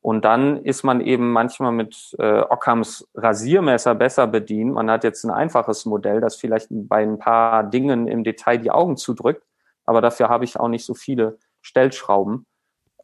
Und 0.00 0.24
dann 0.24 0.58
ist 0.62 0.84
man 0.84 1.00
eben 1.00 1.32
manchmal 1.32 1.72
mit 1.72 2.14
äh, 2.20 2.40
Ockhams 2.40 3.08
Rasiermesser 3.14 3.96
besser 3.96 4.28
bedient. 4.28 4.74
Man 4.74 4.88
hat 4.88 5.02
jetzt 5.02 5.24
ein 5.24 5.32
einfaches 5.32 5.84
Modell, 5.84 6.20
das 6.20 6.36
vielleicht 6.36 6.68
bei 6.70 7.02
ein 7.02 7.18
paar 7.18 7.64
Dingen 7.64 8.06
im 8.06 8.22
Detail 8.22 8.58
die 8.58 8.70
Augen 8.70 8.96
zudrückt, 8.96 9.42
aber 9.84 10.00
dafür 10.00 10.28
habe 10.28 10.44
ich 10.44 10.60
auch 10.60 10.68
nicht 10.68 10.84
so 10.84 10.94
viele 10.94 11.38
Stellschrauben. 11.60 12.46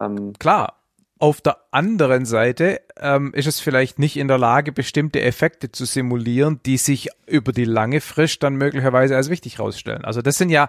Ähm, 0.01 0.33
Klar, 0.39 0.82
auf 1.23 1.41
der 1.41 1.59
anderen 1.71 2.25
Seite 2.25 2.81
ähm, 2.97 3.33
ist 3.33 3.47
es 3.47 3.61
vielleicht 3.61 4.01
nicht 4.01 4.17
in 4.17 4.27
der 4.27 4.39
Lage, 4.39 4.73
bestimmte 4.73 5.21
Effekte 5.21 5.71
zu 5.71 5.85
simulieren, 5.85 6.59
die 6.67 6.79
sich 6.79 7.11
über 7.29 7.53
die 7.53 7.65
lange 7.65 8.01
Frist 8.01 8.43
dann 8.43 8.57
möglicherweise 8.57 9.15
als 9.15 9.31
wichtig 9.31 9.59
herausstellen. 9.59 10.05
Also 10.05 10.21
das 10.21 10.37
sind 10.37 10.51
ja, 10.51 10.69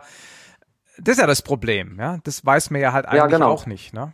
das 0.99 1.15
ist 1.15 1.21
ja 1.21 1.25
das 1.25 1.41
Problem, 1.41 1.97
ja. 1.97 2.19
Das 2.23 2.45
weiß 2.45 2.69
man 2.69 2.81
ja 2.81 2.93
halt 2.93 3.07
eigentlich 3.07 3.17
ja, 3.17 3.25
genau. 3.25 3.49
auch 3.49 3.65
nicht, 3.65 3.95
ne? 3.95 4.13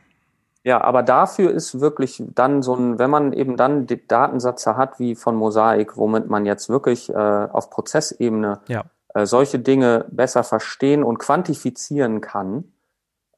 Ja, 0.64 0.80
aber 0.80 1.04
dafür 1.04 1.52
ist 1.52 1.82
wirklich 1.82 2.24
dann 2.36 2.62
so 2.62 2.74
ein, 2.74 3.00
wenn 3.00 3.10
man 3.10 3.34
eben 3.34 3.58
dann 3.58 3.86
die 3.86 4.08
Datensätze 4.08 4.78
hat 4.78 4.98
wie 4.98 5.16
von 5.16 5.36
Mosaik, 5.36 5.98
womit 5.98 6.30
man 6.30 6.46
jetzt 6.46 6.70
wirklich 6.70 7.10
äh, 7.10 7.14
auf 7.18 7.70
Prozessebene 7.70 8.62
ja. 8.70 8.86
äh, 9.14 9.26
solche 9.26 9.60
Dinge 9.60 10.06
besser 10.10 10.46
verstehen 10.46 11.04
und 11.04 11.18
quantifizieren 11.18 12.22
kann, 12.22 12.72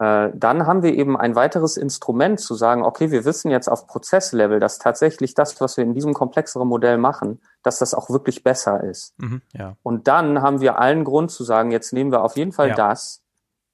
dann 0.02 0.66
haben 0.66 0.82
wir 0.82 0.96
eben 0.96 1.16
ein 1.16 1.36
weiteres 1.36 1.78
Instrument 1.78 2.40
zu 2.40 2.56
sagen, 2.56 2.84
okay, 2.84 3.12
wir 3.12 3.24
wissen 3.24 3.52
jetzt 3.52 3.68
auf 3.68 3.86
Prozesslevel, 3.86 4.60
dass 4.60 4.80
tatsächlich 4.80 5.36
das, 5.36 5.62
was 5.62 5.78
wir 5.78 5.84
in 5.84 5.94
diesem 5.94 6.16
komplexeren 6.16 6.68
Modell 6.68 6.98
machen, 6.98 7.40
dass 7.62 7.78
das 7.78 7.94
auch 7.94 8.10
wirklich 8.10 8.44
besser 8.44 8.84
ist. 8.84 9.14
Mhm, 9.20 9.44
ja. 9.54 9.76
Und 9.84 10.08
dann 10.08 10.42
haben 10.42 10.60
wir 10.60 10.80
allen 10.80 11.04
Grund 11.04 11.30
zu 11.30 11.44
sagen, 11.44 11.70
jetzt 11.70 11.94
nehmen 11.94 12.12
wir 12.12 12.24
auf 12.24 12.36
jeden 12.36 12.52
Fall 12.52 12.70
ja. 12.70 12.76
das, 12.76 13.22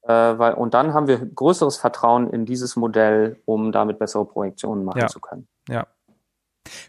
äh, 0.01 0.11
weil, 0.11 0.55
und 0.55 0.73
dann 0.73 0.93
haben 0.93 1.07
wir 1.07 1.17
größeres 1.17 1.77
Vertrauen 1.77 2.29
in 2.29 2.45
dieses 2.45 2.75
Modell, 2.75 3.41
um 3.45 3.71
damit 3.71 3.97
bessere 3.97 4.25
Projektionen 4.25 4.83
machen 4.83 4.99
ja. 4.99 5.07
zu 5.07 5.21
können. 5.21 5.47
Ja. 5.69 5.87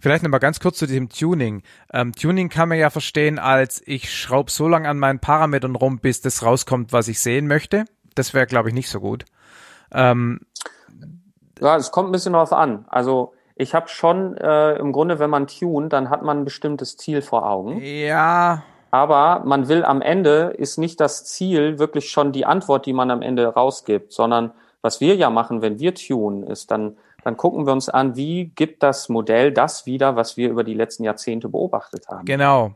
Vielleicht 0.01 0.25
nochmal 0.25 0.41
ganz 0.41 0.59
kurz 0.59 0.79
zu 0.79 0.89
diesem 0.89 1.11
Tuning. 1.11 1.63
Ähm, 1.93 2.13
Tuning 2.13 2.49
kann 2.49 2.69
man 2.69 2.79
ja 2.79 2.91
verstehen 2.91 3.39
als, 3.39 3.81
ich 3.87 4.13
schraube 4.13 4.51
so 4.51 4.67
lange 4.67 4.89
an 4.89 4.99
meinen 4.99 5.21
Parametern 5.21 5.77
rum, 5.77 6.01
bis 6.01 6.21
das 6.21 6.43
rauskommt, 6.43 6.93
was 6.93 7.07
ich 7.07 7.21
sehen 7.21 7.47
möchte 7.47 7.85
das 8.19 8.35
wäre, 8.35 8.47
glaube 8.47 8.69
ich, 8.69 8.75
nicht 8.75 8.91
so 8.91 9.01
gut. 9.01 9.25
Ähm, 9.93 10.41
ja, 11.61 11.77
es 11.77 11.91
kommt 11.91 12.09
ein 12.09 12.13
bisschen 12.13 12.35
darauf 12.35 12.53
an. 12.53 12.85
Also 12.89 13.33
ich 13.57 13.75
habe 13.75 13.89
schon 13.89 14.37
äh, 14.37 14.75
im 14.75 14.93
Grunde, 14.93 15.19
wenn 15.19 15.31
man 15.31 15.47
tun, 15.47 15.89
dann 15.89 16.11
hat 16.11 16.23
man 16.23 16.41
ein 16.41 16.45
bestimmtes 16.45 16.97
Ziel 16.97 17.23
vor 17.23 17.49
Augen. 17.49 17.81
Ja. 17.83 18.63
Aber 18.91 19.43
man 19.45 19.69
will 19.69 19.85
am 19.85 20.01
Ende 20.01 20.55
ist 20.57 20.79
nicht 20.79 21.01
das 21.01 21.25
Ziel 21.25 21.79
wirklich 21.79 22.11
schon 22.11 22.33
die 22.33 22.47
Antwort, 22.47 22.87
die 22.87 22.93
man 22.93 23.11
am 23.11 23.23
Ende 23.23 23.47
rausgibt, 23.47 24.13
sondern 24.13 24.53
was 24.81 25.01
wir 25.01 25.17
ja 25.17 25.29
machen, 25.29 25.61
wenn 25.61 25.79
wir 25.79 25.95
tun, 25.95 26.45
ist 26.45 26.71
dann 26.71 26.97
dann 27.25 27.37
gucken 27.37 27.67
wir 27.67 27.73
uns 27.73 27.89
an, 27.89 28.17
wie 28.17 28.47
gibt 28.55 28.83
das 28.83 29.09
Modell 29.09 29.53
das 29.53 29.87
wieder, 29.87 30.17
was 30.17 30.37
wir 30.37 30.49
über 30.49 30.65
die 30.65 30.75
letzten 30.75 31.05
Jahrzehnte 31.05 31.49
beobachtet 31.49 32.09
haben. 32.09 32.25
Genau. 32.25 32.73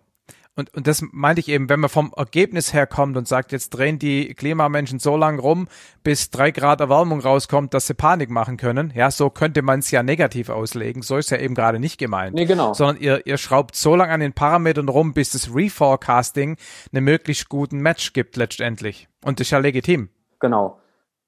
Und, 0.55 0.75
und 0.75 0.87
das 0.87 1.03
meinte 1.13 1.41
ich 1.41 1.49
eben, 1.49 1.71
wenn 1.71 1.81
man 1.81 1.89
vom 1.89 2.13
Ergebnis 2.15 2.75
her 2.75 2.87
kommt 2.87 3.17
und 3.17 3.27
sagt, 3.27 3.53
jetzt 3.53 3.71
drehen 3.71 3.99
die 3.99 4.35
Klimamenschen 4.35 4.99
so 4.99 5.17
lang 5.17 5.39
rum, 5.39 5.67
bis 6.05 6.31
drei 6.31 6.51
Grad 6.51 6.81
Erwärmung 6.81 7.21
rauskommt, 7.21 7.73
dass 7.73 7.87
sie 7.87 7.95
Panik 7.95 8.29
machen 8.29 8.59
können. 8.59 8.93
Ja, 8.95 9.11
so 9.11 9.31
könnte 9.31 9.63
man 9.63 9.79
es 9.79 9.91
ja 9.91 10.03
negativ 10.03 10.51
auslegen. 10.51 11.01
So 11.01 11.17
ist 11.17 11.31
ja 11.31 11.39
eben 11.39 11.55
gerade 11.55 11.79
nicht 11.79 11.97
gemeint. 11.97 12.35
Nee, 12.35 12.45
genau. 12.45 12.75
Sondern 12.75 12.99
ihr, 12.99 13.27
ihr 13.27 13.39
schraubt 13.39 13.77
so 13.77 13.97
lange 13.97 14.13
an 14.13 14.21
den 14.21 14.35
Parametern 14.35 14.91
rum, 14.91 15.15
bis 15.15 15.31
das 15.31 15.55
Reforecasting 15.55 16.59
einen 16.93 17.05
möglichst 17.05 17.49
guten 17.49 17.81
Match 17.81 18.13
gibt 18.13 18.37
letztendlich. 18.37 19.09
Und 19.25 19.41
das 19.41 19.47
ist 19.47 19.53
ja 19.53 19.59
legitim. 19.59 20.11
genau. 20.39 20.82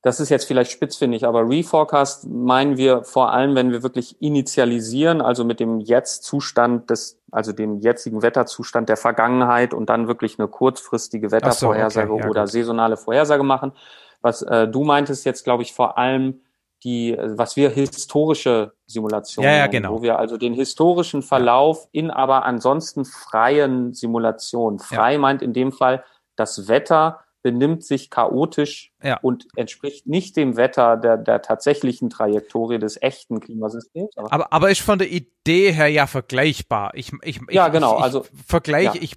Das 0.04 0.20
ist 0.20 0.28
jetzt 0.28 0.44
vielleicht 0.44 0.70
spitzfindig, 0.70 1.26
aber 1.26 1.48
Reforecast 1.48 2.28
meinen 2.28 2.76
wir 2.76 3.04
vor 3.04 3.32
allem, 3.32 3.54
wenn 3.54 3.72
wir 3.72 3.82
wirklich 3.82 4.20
initialisieren, 4.20 5.22
also 5.22 5.46
mit 5.46 5.60
dem 5.60 5.80
Jetzt-Zustand 5.80 6.90
des, 6.90 7.18
also 7.32 7.52
dem 7.52 7.78
jetzigen 7.78 8.20
Wetterzustand 8.20 8.90
der 8.90 8.98
Vergangenheit 8.98 9.72
und 9.72 9.88
dann 9.88 10.06
wirklich 10.06 10.38
eine 10.38 10.46
kurzfristige 10.46 11.30
Wettervorhersage 11.30 12.08
so, 12.08 12.14
okay, 12.16 12.24
ja, 12.24 12.28
oder 12.28 12.42
gut. 12.42 12.50
saisonale 12.50 12.98
Vorhersage 12.98 13.42
machen. 13.44 13.72
Was 14.20 14.42
äh, 14.42 14.68
du 14.68 14.84
meintest 14.84 15.24
jetzt, 15.24 15.42
glaube 15.42 15.62
ich, 15.62 15.72
vor 15.72 15.96
allem 15.96 16.42
die, 16.82 17.16
was 17.18 17.56
wir 17.56 17.70
historische 17.70 18.74
Simulationen, 18.84 19.50
ja, 19.50 19.56
ja, 19.56 19.66
genau. 19.68 19.94
wo 19.94 20.02
wir 20.02 20.18
also 20.18 20.36
den 20.36 20.52
historischen 20.52 21.22
Verlauf 21.22 21.88
in 21.92 22.10
aber 22.10 22.44
ansonsten 22.44 23.06
freien 23.06 23.94
Simulationen. 23.94 24.80
Frei 24.80 25.16
meint 25.16 25.40
in 25.40 25.54
dem 25.54 25.72
Fall 25.72 26.04
das 26.36 26.68
Wetter 26.68 27.20
benimmt 27.44 27.84
sich 27.84 28.08
chaotisch 28.08 28.90
ja. 29.02 29.18
und 29.20 29.46
entspricht 29.54 30.06
nicht 30.06 30.34
dem 30.36 30.56
Wetter 30.56 30.96
der, 30.96 31.18
der 31.18 31.42
tatsächlichen 31.42 32.08
Trajektorie 32.08 32.78
des 32.78 33.00
echten 33.00 33.38
Klimasystems. 33.38 34.16
Aber, 34.16 34.32
aber, 34.32 34.52
aber 34.52 34.70
ist 34.70 34.80
von 34.80 34.98
der 34.98 35.12
Idee 35.12 35.70
her 35.70 35.88
ja 35.88 36.06
vergleichbar. 36.06 36.92
Ich, 36.94 37.12
ich, 37.22 37.40
ja, 37.50 37.68
genau. 37.68 37.92
Ich, 37.92 37.98
ich 37.98 38.04
also 38.04 38.26
vergleiche, 38.46 38.96
ja. 38.96 39.02
ich, 39.02 39.14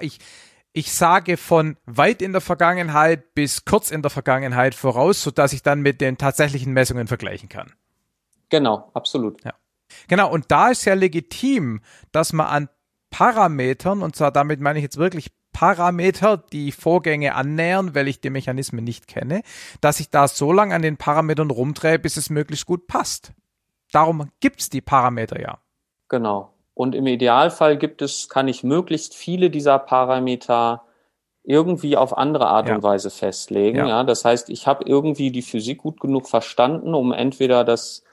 ich, 0.00 0.18
ich 0.72 0.92
sage 0.92 1.36
von 1.36 1.76
weit 1.86 2.22
in 2.22 2.32
der 2.32 2.40
Vergangenheit 2.40 3.34
bis 3.34 3.64
kurz 3.64 3.92
in 3.92 4.02
der 4.02 4.10
Vergangenheit 4.10 4.74
voraus, 4.74 5.22
so 5.22 5.30
dass 5.30 5.52
ich 5.52 5.62
dann 5.62 5.80
mit 5.80 6.00
den 6.00 6.18
tatsächlichen 6.18 6.72
Messungen 6.72 7.06
vergleichen 7.06 7.48
kann. 7.48 7.72
Genau, 8.48 8.90
absolut. 8.94 9.44
Ja. 9.44 9.54
Genau, 10.08 10.28
und 10.28 10.50
da 10.50 10.70
ist 10.70 10.84
ja 10.86 10.94
legitim, 10.94 11.82
dass 12.10 12.32
man 12.32 12.46
an 12.46 12.68
Parametern, 13.10 14.02
und 14.02 14.16
zwar 14.16 14.32
damit 14.32 14.60
meine 14.60 14.80
ich 14.80 14.82
jetzt 14.82 14.96
wirklich 14.96 15.30
Parameter 15.52 16.36
die 16.36 16.72
Vorgänge 16.72 17.34
annähern, 17.34 17.94
weil 17.94 18.08
ich 18.08 18.20
die 18.20 18.30
Mechanismen 18.30 18.84
nicht 18.84 19.06
kenne, 19.06 19.42
dass 19.80 20.00
ich 20.00 20.10
da 20.10 20.28
so 20.28 20.52
lange 20.52 20.74
an 20.74 20.82
den 20.82 20.96
Parametern 20.96 21.50
rumdrehe, 21.50 21.98
bis 21.98 22.16
es 22.16 22.30
möglichst 22.30 22.66
gut 22.66 22.86
passt. 22.86 23.32
Darum 23.92 24.30
gibt's 24.40 24.70
die 24.70 24.80
Parameter 24.80 25.40
ja. 25.40 25.58
Genau. 26.08 26.52
Und 26.74 26.94
im 26.94 27.06
Idealfall 27.06 27.76
gibt 27.76 28.02
es, 28.02 28.28
kann 28.28 28.48
ich 28.48 28.64
möglichst 28.64 29.14
viele 29.14 29.50
dieser 29.50 29.78
Parameter 29.78 30.82
irgendwie 31.42 31.96
auf 31.96 32.16
andere 32.16 32.46
Art 32.46 32.68
ja. 32.68 32.74
und 32.74 32.82
Weise 32.82 33.10
festlegen. 33.10 33.78
Ja. 33.78 33.88
ja. 33.88 34.04
das 34.04 34.24
heißt, 34.24 34.50
ich 34.50 34.66
habe 34.66 34.84
irgendwie 34.86 35.30
die 35.30 35.42
Physik 35.42 35.78
gut 35.78 36.00
genug 36.00 36.28
verstanden, 36.28 36.94
um 36.94 37.12
entweder 37.12 37.64
das 37.64 38.04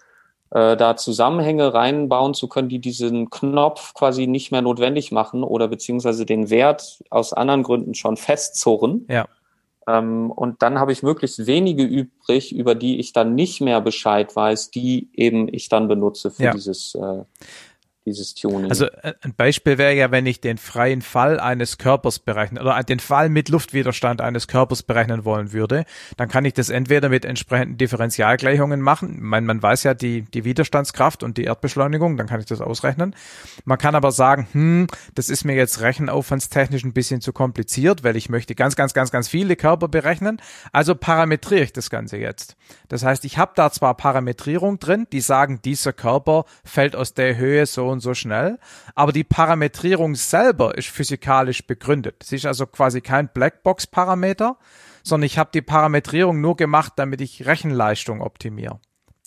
äh, 0.52 0.78
da 0.78 0.96
Zusammenhänge 0.96 1.74
reinbauen 1.74 2.34
zu 2.34 2.48
können, 2.48 2.70
die 2.70 2.80
diesen 2.80 3.30
Knopf 3.30 3.94
quasi 3.94 4.28
nicht 4.28 4.52
mehr 4.52 4.62
notwendig 4.62 5.12
machen 5.12 5.44
oder 5.44 5.68
beziehungsweise 5.68 6.26
den 6.26 6.50
Wert 6.50 7.04
aus 7.10 7.34
anderen 7.34 7.64
Gründen 7.64 7.94
schon 7.94 8.18
festzurren. 8.18 9.06
Ja. 9.10 9.28
Ähm, 9.88 10.32
und 10.32 10.62
dann 10.62 10.80
habe 10.80 10.92
ich 10.92 11.04
möglichst 11.04 11.48
wenige 11.48 11.84
übrig, 11.84 12.54
über 12.54 12.76
die 12.76 13.00
ich 13.00 13.14
dann 13.14 13.36
nicht 13.36 13.62
mehr 13.62 13.82
Bescheid 13.82 14.36
weiß, 14.36 14.72
die 14.72 15.10
eben 15.14 15.52
ich 15.54 15.70
dann 15.70 15.88
benutze 15.88 16.32
für 16.32 16.44
ja. 16.44 16.52
dieses 16.52 16.96
äh, 16.96 17.24
dieses 18.08 18.34
Tuning. 18.34 18.70
Also 18.70 18.86
äh, 18.86 19.14
ein 19.22 19.34
Beispiel 19.36 19.78
wäre 19.78 19.94
ja, 19.94 20.12
wenn 20.12 20.26
ich 20.26 20.40
den 20.40 20.58
freien 20.58 21.02
Fall 21.02 21.40
eines 21.40 21.78
Körpers 21.78 22.20
berechnen 22.20 22.62
oder 22.62 22.82
den 22.84 23.00
Fall 23.00 23.30
mit 23.30 23.50
Luftwiderstand 23.50 24.22
eines 24.22 24.48
Körpers 24.48 24.82
berechnen 24.82 25.26
wollen 25.26 25.52
würde, 25.52 25.84
dann 26.16 26.30
kann 26.30 26.46
ich 26.46 26.54
das 26.54 26.70
entweder 26.70 27.10
mit 27.10 27.26
entsprechenden 27.26 27.78
Differentialgleichungen 27.78 28.82
machen. 28.82 29.18
Man, 29.22 29.46
man 29.46 29.62
weiß 29.62 29.84
ja 29.84 29.94
die, 29.94 30.22
die 30.22 30.46
Widerstandskraft 30.46 31.22
und 31.22 31.38
die 31.38 31.44
Erdbeschleunigung, 31.44 32.18
dann 32.18 32.28
kann 32.28 32.40
ich 32.40 32.46
das 32.46 32.62
ausrechnen. 32.62 33.14
Man 33.66 33.78
kann 33.78 33.94
aber 33.94 34.12
sagen, 34.12 34.48
hm, 34.54 34.88
das 35.16 35.30
ist 35.30 35.44
mir 35.44 35.56
jetzt 35.56 35.82
rechenaufwandstechnisch 35.82 36.86
ein 36.86 36.94
bisschen 36.94 37.20
zu 37.20 37.34
kompliziert, 37.34 38.04
weil 38.04 38.16
ich 38.16 38.30
möchte 38.30 38.56
ganz, 38.56 38.76
ganz, 38.78 38.94
ganz, 38.94 39.12
ganz 39.12 39.28
viele 39.28 39.58
Körper 39.58 39.90
berechnen. 39.90 40.42
Also 40.72 40.96
parametriere 40.96 41.64
ich 41.64 41.74
das 41.74 41.90
Ganze 41.90 42.18
jetzt. 42.18 42.56
Das 42.88 43.04
heißt, 43.04 43.26
ich 43.26 43.38
habe 43.38 43.52
da 43.56 43.70
zwar 43.70 43.96
Parametrierung 43.96 44.80
drin, 44.80 45.08
die 45.12 45.20
sagen, 45.20 45.60
dieser 45.66 45.92
Körper 45.92 46.46
fällt 46.64 46.96
aus 46.96 47.14
der 47.14 47.36
Höhe 47.36 47.66
so 47.66 47.88
und 47.88 47.97
so 48.00 48.14
schnell, 48.14 48.60
aber 48.96 49.12
die 49.12 49.24
Parametrierung 49.24 50.16
selber 50.16 50.78
ist 50.78 50.90
physikalisch 50.90 51.66
begründet. 51.66 52.24
Sie 52.24 52.36
ist 52.36 52.46
also 52.46 52.66
quasi 52.66 53.02
kein 53.02 53.30
Blackbox-Parameter, 53.30 54.58
sondern 55.04 55.26
ich 55.26 55.38
habe 55.38 55.50
die 55.54 55.62
Parametrierung 55.62 56.42
nur 56.42 56.58
gemacht, 56.58 56.94
damit 56.98 57.22
ich 57.22 57.46
Rechenleistung 57.46 58.22
optimiere. 58.22 58.80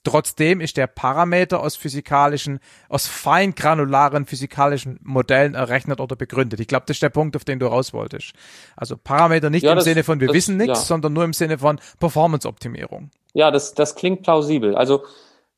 Trotzdem 0.02 0.60
ist 0.60 0.76
der 0.78 0.86
Parameter 0.86 1.60
aus 1.60 1.76
physikalischen, 1.76 2.60
aus 2.89 3.07
feingranularen 3.07 4.24
physikalischen 4.24 4.99
Modellen 5.02 5.55
errechnet 5.55 6.00
oder 6.00 6.16
begründet. 6.16 6.58
Ich 6.60 6.68
glaube, 6.68 6.84
das 6.86 6.97
ist 6.97 7.02
der 7.02 7.10
Punkt, 7.10 7.36
auf 7.36 7.44
den 7.44 7.58
du 7.58 7.66
raus 7.66 7.92
wolltest. 7.92 8.32
Also 8.76 8.97
Parameter 8.97 9.50
nicht 9.50 9.62
ja, 9.62 9.73
im 9.73 9.76
das, 9.76 9.84
Sinne 9.84 10.02
von 10.02 10.20
wir 10.20 10.28
das, 10.28 10.36
wissen 10.36 10.57
nichts, 10.57 10.78
ja. 10.78 10.84
sondern 10.84 11.12
nur 11.12 11.24
im 11.24 11.34
Sinne 11.34 11.58
von 11.58 11.78
Performance-Optimierung. 11.99 13.10
Ja, 13.34 13.50
das, 13.50 13.74
das 13.74 13.94
klingt 13.94 14.23
plausibel. 14.23 14.74
Also 14.74 15.05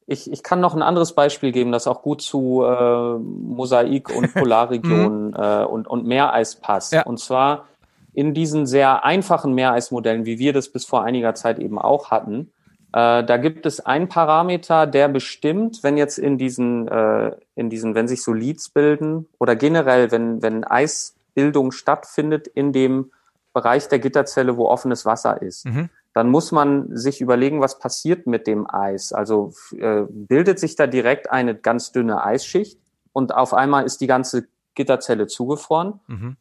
ich, 0.06 0.31
ich 0.31 0.42
kann 0.42 0.60
noch 0.60 0.74
ein 0.74 0.82
anderes 0.82 1.14
Beispiel 1.14 1.52
geben, 1.52 1.72
das 1.72 1.86
auch 1.86 2.02
gut 2.02 2.22
zu 2.22 2.64
äh, 2.64 3.18
Mosaik 3.18 4.14
und 4.14 4.34
Polarregionen 4.34 5.28
mhm. 5.28 5.36
äh, 5.36 5.64
und, 5.64 5.86
und 5.86 6.06
Meereis 6.06 6.56
passt. 6.56 6.92
Ja. 6.92 7.02
Und 7.02 7.18
zwar 7.18 7.66
in 8.12 8.34
diesen 8.34 8.66
sehr 8.66 9.05
einfachen 9.05 9.55
Meereismodellen, 9.55 10.26
wie 10.26 10.39
wir 10.39 10.52
das 10.52 10.68
bis 10.68 10.84
vor 10.84 11.02
einiger 11.02 11.34
Zeit 11.34 11.58
eben 11.58 11.78
auch 11.78 12.10
hatten, 12.10 12.50
äh, 12.92 13.24
da 13.24 13.36
gibt 13.39 13.64
es 13.64 13.81
einen 13.81 14.08
Parameter, 14.08 14.86
der 14.86 15.08
bestimmt, 15.08 15.82
wenn 15.82 15.97
jetzt 15.97 16.18
in 16.18 16.36
diesen, 16.36 16.89
äh, 16.89 17.32
in 17.55 17.70
diesen, 17.70 17.94
wenn 17.94 18.08
sich 18.08 18.22
so 18.22 18.32
Leads 18.32 18.68
bilden 18.68 19.28
oder 19.39 19.56
generell, 19.56 20.10
wenn, 20.10 20.42
wenn 20.42 20.64
Eisbildung 20.64 21.72
stattfindet 21.72 22.48
in 22.48 22.72
dem 22.72 23.12
Bereich 23.55 23.89
der 23.89 23.98
Gitterzelle, 23.98 24.56
wo 24.56 24.66
offenes 24.68 25.06
Wasser 25.06 25.40
ist. 25.40 25.64
Mhm 25.64 25.89
dann 26.15 26.28
muss 26.28 26.52
man 26.52 26.94
sich 26.97 27.20
überlegen, 27.20 27.60
was 27.60 27.78
passiert 27.78 28.26
mit 28.26 28.47
dem 28.47 28.68
Eis. 28.68 29.12
Also 29.12 29.52
äh, 29.76 30.02
bildet 30.08 30.58
sich 30.58 30.76
da 30.76 30.86
direkt 30.86 31.31
eine 31.31 31.55
ganz 31.55 31.92
dünne 31.92 32.23
Eisschicht 32.23 32.78
und 33.12 33.34
auf 33.34 33.55
einmal 33.55 33.84
ist 33.84 34.00
die 34.00 34.07
ganze 34.07 34.47
Gitterzelle 34.74 35.26
zugefroren. 35.26 36.00
Mhm. 36.07 36.36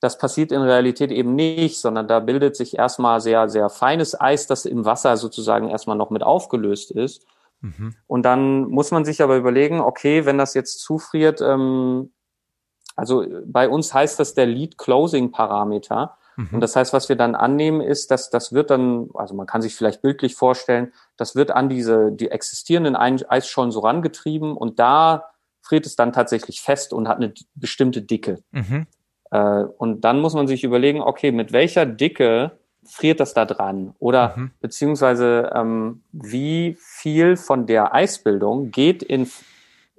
Das 0.00 0.18
passiert 0.18 0.52
in 0.52 0.60
Realität 0.60 1.10
eben 1.10 1.34
nicht, 1.34 1.80
sondern 1.80 2.06
da 2.06 2.20
bildet 2.20 2.54
sich 2.54 2.78
erstmal 2.78 3.20
sehr, 3.20 3.48
sehr 3.48 3.70
feines 3.70 4.20
Eis, 4.20 4.46
das 4.46 4.66
im 4.66 4.84
Wasser 4.84 5.16
sozusagen 5.16 5.68
erstmal 5.68 5.96
noch 5.96 6.10
mit 6.10 6.22
aufgelöst 6.22 6.90
ist. 6.90 7.24
Mhm. 7.60 7.94
Und 8.06 8.22
dann 8.22 8.64
muss 8.68 8.90
man 8.90 9.04
sich 9.04 9.22
aber 9.22 9.36
überlegen, 9.36 9.80
okay, 9.80 10.26
wenn 10.26 10.38
das 10.38 10.54
jetzt 10.54 10.80
zufriert, 10.80 11.40
ähm, 11.40 12.12
also 12.94 13.24
bei 13.44 13.68
uns 13.68 13.92
heißt 13.92 14.20
das 14.20 14.34
der 14.34 14.46
Lead 14.46 14.78
Closing 14.78 15.30
Parameter. 15.30 16.16
Mhm. 16.36 16.48
Und 16.52 16.60
das 16.60 16.76
heißt, 16.76 16.92
was 16.92 17.08
wir 17.08 17.16
dann 17.16 17.34
annehmen, 17.34 17.80
ist, 17.80 18.10
dass 18.10 18.30
das 18.30 18.52
wird 18.52 18.70
dann, 18.70 19.08
also 19.14 19.34
man 19.34 19.46
kann 19.46 19.62
sich 19.62 19.74
vielleicht 19.74 20.02
bildlich 20.02 20.34
vorstellen, 20.34 20.92
das 21.16 21.34
wird 21.34 21.50
an 21.50 21.68
diese, 21.68 22.12
die 22.12 22.30
existierenden 22.30 22.94
Eisschollen 22.96 23.72
so 23.72 23.80
rangetrieben 23.80 24.56
und 24.56 24.78
da 24.78 25.30
friert 25.62 25.86
es 25.86 25.96
dann 25.96 26.12
tatsächlich 26.12 26.60
fest 26.60 26.92
und 26.92 27.08
hat 27.08 27.16
eine 27.16 27.32
bestimmte 27.54 28.02
Dicke. 28.02 28.38
Mhm. 28.52 28.86
Äh, 29.30 29.64
und 29.78 30.02
dann 30.02 30.20
muss 30.20 30.34
man 30.34 30.46
sich 30.46 30.62
überlegen, 30.62 31.00
okay, 31.00 31.32
mit 31.32 31.52
welcher 31.52 31.86
Dicke 31.86 32.52
friert 32.84 33.18
das 33.18 33.34
da 33.34 33.44
dran? 33.44 33.94
Oder 33.98 34.36
mhm. 34.36 34.50
beziehungsweise 34.60 35.50
ähm, 35.54 36.02
wie 36.12 36.76
viel 36.80 37.36
von 37.36 37.66
der 37.66 37.94
Eisbildung 37.94 38.70
geht 38.70 39.02
in, 39.02 39.24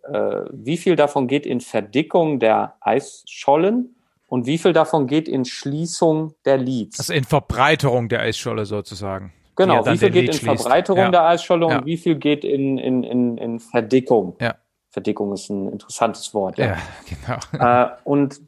äh, 0.03 0.41
wie 0.51 0.77
viel 0.77 0.95
davon 0.95 1.27
geht 1.27 1.45
in 1.45 1.59
Verdickung 1.59 2.39
der 2.39 2.75
Eisschollen 2.79 3.96
und 4.27 4.45
wie 4.45 4.57
viel 4.57 4.73
davon 4.73 5.07
geht 5.07 5.27
in 5.27 5.45
Schließung 5.45 6.33
der 6.45 6.57
Leads? 6.57 6.99
Also 6.99 7.13
in 7.13 7.23
Verbreiterung 7.23 8.09
der 8.09 8.21
Eisscholle 8.21 8.65
sozusagen. 8.65 9.33
Genau, 9.55 9.85
wie 9.85 9.97
viel 9.97 10.11
geht 10.11 10.29
in 10.29 10.57
Verbreiterung 10.57 10.99
ja. 10.99 11.09
der 11.09 11.25
Eisscholle 11.25 11.67
ja. 11.67 11.79
und 11.79 11.85
wie 11.85 11.97
viel 11.97 12.15
geht 12.15 12.43
in, 12.43 12.77
in, 12.77 13.03
in, 13.03 13.37
in 13.37 13.59
Verdickung? 13.59 14.35
Ja. 14.39 14.55
Verdickung 14.89 15.33
ist 15.33 15.49
ein 15.49 15.71
interessantes 15.71 16.33
Wort. 16.33 16.57
Ja, 16.57 16.65
ja 16.65 16.77
genau. 17.49 17.83
Äh, 17.83 17.89
und 18.03 18.39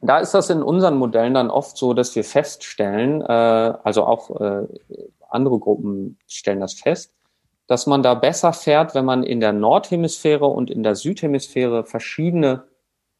da 0.00 0.18
ist 0.18 0.32
das 0.32 0.48
in 0.48 0.62
unseren 0.62 0.96
Modellen 0.96 1.34
dann 1.34 1.50
oft 1.50 1.76
so, 1.76 1.92
dass 1.92 2.14
wir 2.16 2.24
feststellen, 2.24 3.20
äh, 3.20 3.24
also 3.24 4.04
auch 4.04 4.40
äh, 4.40 4.66
andere 5.28 5.58
Gruppen 5.58 6.18
stellen 6.26 6.60
das 6.60 6.74
fest, 6.74 7.12
dass 7.66 7.86
man 7.86 8.02
da 8.02 8.14
besser 8.14 8.52
fährt, 8.52 8.94
wenn 8.94 9.04
man 9.04 9.24
in 9.24 9.40
der 9.40 9.52
Nordhemisphäre 9.52 10.46
und 10.46 10.70
in 10.70 10.82
der 10.82 10.94
Südhemisphäre 10.94 11.84
verschiedene 11.84 12.64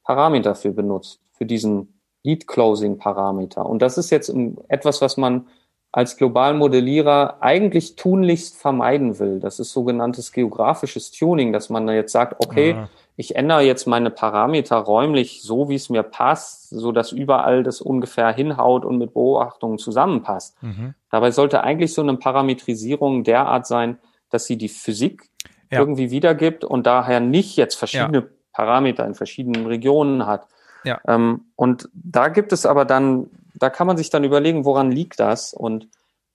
Parameter 0.05 0.55
für 0.55 0.71
benutzt, 0.71 1.21
für 1.33 1.47
diesen 1.47 1.96
Lead-Closing-Parameter. 2.27 3.65
Und 3.65 3.81
das 3.81 3.97
ist 3.97 4.11
jetzt 4.11 4.33
etwas, 4.69 5.01
was 5.01 5.17
man 5.17 5.47
als 5.93 6.19
Globalmodellierer 6.19 7.39
eigentlich 7.41 7.97
tunlichst 7.97 8.57
vermeiden 8.57 9.19
will. 9.19 9.41
Das 9.41 9.59
ist 9.59 9.73
sogenanntes 9.73 10.31
geografisches 10.31 11.11
Tuning, 11.11 11.55
dass 11.55 11.71
man 11.71 11.89
jetzt 11.89 12.13
sagt, 12.13 12.45
okay, 12.45 12.73
ja. 12.73 12.89
ich 13.17 13.35
ändere 13.35 13.63
jetzt 13.63 13.87
meine 13.87 14.11
Parameter 14.11 14.77
räumlich 14.77 15.43
so, 15.43 15.71
wie 15.71 15.75
es 15.75 15.89
mir 15.89 16.03
passt, 16.03 16.69
so 16.69 16.93
dass 16.93 17.13
überall 17.13 17.63
das 17.63 17.81
ungefähr 17.81 18.31
hinhaut 18.31 18.85
und 18.85 18.99
mit 18.99 19.15
Beobachtungen 19.15 19.79
zusammenpasst. 19.79 20.63
Mhm. 20.63 20.93
Dabei 21.11 21.31
sollte 21.31 21.65
eigentlich 21.65 21.95
so 21.95 22.03
eine 22.03 22.17
Parametrisierung 22.19 23.25
derart 23.25 23.67
sein, 23.67 23.99
dass 24.29 24.45
sie 24.45 24.59
die 24.59 24.69
Physik 24.69 25.31
ja. 25.73 25.79
irgendwie 25.79 26.11
wiedergibt 26.11 26.63
und 26.63 26.87
daher 26.87 27.21
nicht 27.21 27.57
jetzt 27.57 27.77
verschiedene 27.77 28.19
ja. 28.19 28.27
Parameter 28.53 29.07
in 29.07 29.15
verschiedenen 29.15 29.67
Regionen 29.67 30.27
hat, 30.27 30.47
ja. 30.87 30.99
Ähm, 31.07 31.47
und 31.57 31.91
da 31.93 32.29
gibt 32.29 32.53
es 32.53 32.65
aber 32.65 32.87
dann, 32.87 33.29
da 33.55 33.69
kann 33.69 33.87
man 33.87 33.99
sich 33.99 34.09
dann 34.09 34.25
überlegen, 34.25 34.65
woran 34.65 34.91
liegt 34.91 35.21
das? 35.21 35.53
Und 35.53 35.89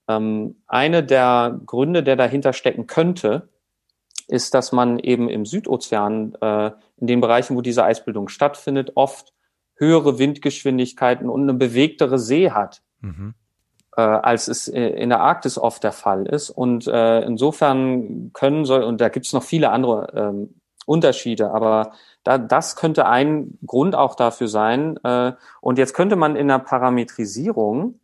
Ähm, 0.07 0.55
eine 0.67 1.03
der 1.03 1.59
Gründe, 1.65 2.01
der 2.01 2.15
dahinter 2.15 2.53
stecken 2.53 2.85
könnte, 2.87 3.49
ist, 4.27 4.53
dass 4.53 4.71
man 4.71 4.99
eben 4.99 5.29
im 5.29 5.45
Südozean, 5.45 6.33
äh, 6.41 6.71
in 6.97 7.07
den 7.07 7.21
Bereichen, 7.21 7.55
wo 7.55 7.61
diese 7.61 7.83
Eisbildung 7.83 8.27
stattfindet, 8.27 8.93
oft 8.95 9.31
höhere 9.75 10.17
Windgeschwindigkeiten 10.17 11.29
und 11.29 11.43
eine 11.43 11.53
bewegtere 11.53 12.17
See 12.17 12.49
hat, 12.49 12.81
mhm. 13.01 13.35
äh, 13.95 14.01
als 14.01 14.47
es 14.47 14.67
in 14.67 15.09
der 15.09 15.21
Arktis 15.21 15.57
oft 15.57 15.83
der 15.83 15.93
Fall 15.93 16.25
ist. 16.25 16.49
Und 16.49 16.87
äh, 16.87 17.21
insofern 17.21 18.31
können 18.33 18.65
soll, 18.65 18.83
und 18.83 18.99
da 18.99 19.09
gibt 19.09 19.27
es 19.27 19.33
noch 19.33 19.43
viele 19.43 19.69
andere 19.69 20.11
ähm, 20.15 20.60
Unterschiede, 20.85 21.51
aber 21.51 21.91
da, 22.23 22.37
das 22.37 22.75
könnte 22.75 23.05
ein 23.05 23.57
Grund 23.65 23.95
auch 23.95 24.15
dafür 24.15 24.47
sein. 24.47 24.97
Äh, 25.03 25.33
und 25.59 25.77
jetzt 25.77 25.93
könnte 25.93 26.15
man 26.15 26.35
in 26.35 26.47
der 26.47 26.59
Parametrisierung 26.59 27.99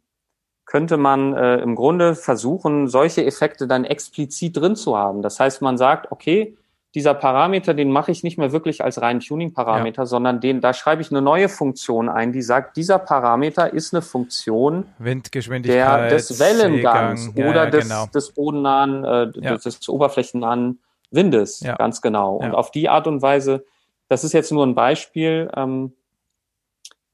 könnte 0.67 0.97
man 0.97 1.33
äh, 1.33 1.57
im 1.57 1.75
Grunde 1.75 2.13
versuchen, 2.13 2.87
solche 2.87 3.25
Effekte 3.25 3.67
dann 3.67 3.85
explizit 3.85 4.57
drin 4.57 4.75
zu 4.75 4.97
haben. 4.97 5.21
Das 5.21 5.39
heißt, 5.39 5.61
man 5.61 5.77
sagt, 5.77 6.11
okay, 6.11 6.57
dieser 6.93 7.13
Parameter, 7.13 7.73
den 7.73 7.91
mache 7.91 8.11
ich 8.11 8.23
nicht 8.23 8.37
mehr 8.37 8.51
wirklich 8.51 8.83
als 8.83 9.01
reinen 9.01 9.19
Tuning-Parameter, 9.19 10.01
ja. 10.01 10.05
sondern 10.05 10.41
den, 10.41 10.61
da 10.61 10.73
schreibe 10.73 11.01
ich 11.01 11.11
eine 11.11 11.21
neue 11.21 11.47
Funktion 11.47 12.09
ein, 12.09 12.33
die 12.33 12.41
sagt, 12.41 12.75
dieser 12.75 12.99
Parameter 12.99 13.73
ist 13.73 13.93
eine 13.93 14.01
Funktion 14.01 14.85
Windgeschwindigkeit, 14.97 15.77
der, 15.77 16.09
des 16.09 16.39
Wellengangs 16.39 17.25
Seegang, 17.25 17.49
oder 17.49 17.63
ja, 17.65 17.69
des, 17.69 17.83
genau. 17.83 18.05
des 18.07 18.31
bodennahen, 18.31 19.05
äh, 19.05 19.31
ja. 19.35 19.53
des, 19.53 19.63
des 19.63 19.89
oberflächennahen 19.89 20.79
Windes, 21.11 21.63
ganz 21.77 22.01
genau. 22.01 22.35
Und 22.35 22.53
auf 22.53 22.71
die 22.71 22.89
Art 22.89 23.07
und 23.07 23.21
Weise, 23.21 23.65
das 24.09 24.23
ist 24.23 24.33
jetzt 24.33 24.51
nur 24.51 24.65
ein 24.65 24.75
Beispiel, 24.75 25.49
ähm, 25.55 25.93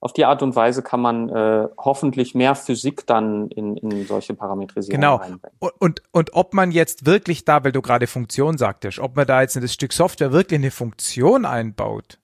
auf 0.04 0.12
die 0.12 0.26
Art 0.26 0.44
und 0.44 0.54
Weise 0.54 0.84
kann 0.84 1.00
man 1.00 1.30
äh, 1.30 1.70
hoffentlich 1.78 2.36
mehr 2.36 2.56
Physik 2.56 3.08
dann 3.08 3.48
in, 3.48 3.78
in 3.78 4.06
solche 4.06 4.34
Parametrisierungen 4.34 5.00
genau. 5.00 5.16
reinbringen. 5.16 5.58
Und, 5.60 5.72
und, 5.80 6.04
und 6.12 6.34
ob 6.34 6.54
man 6.54 6.72
jetzt 6.72 7.06
wirklich 7.06 7.46
da, 7.46 7.64
weil 7.64 7.72
du 7.72 7.82
gerade 7.82 8.06
Funktion 8.06 8.58
sagtest, 8.58 9.00
ob 9.00 9.16
man 9.16 9.26
da 9.26 9.42
jetzt 9.42 9.56
in 9.56 9.62
das 9.62 9.74
Stück 9.74 9.94
Software 9.94 10.34
wirklich 10.34 10.60
eine 10.60 10.72
Funktion 10.72 11.46
einbaut, 11.46 12.20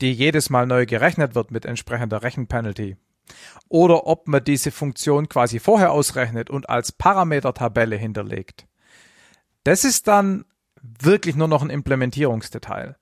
die 0.00 0.10
jedes 0.10 0.48
Mal 0.48 0.66
neu 0.66 0.86
gerechnet 0.86 1.34
wird 1.34 1.50
mit 1.50 1.66
entsprechender 1.66 2.22
Rechenpenalty, 2.22 2.96
oder 3.68 4.06
ob 4.06 4.26
man 4.26 4.42
diese 4.42 4.70
Funktion 4.70 5.28
quasi 5.28 5.58
vorher 5.58 5.92
ausrechnet 5.92 6.48
und 6.48 6.70
als 6.70 6.92
Parametertabelle 6.92 7.96
hinterlegt. 7.96 8.66
Das 9.64 9.84
ist 9.84 10.08
dann 10.08 10.46
wirklich 11.00 11.36
nur 11.36 11.48
noch 11.48 11.62
ein 11.62 11.70
Implementierungsdetail. 11.70 12.96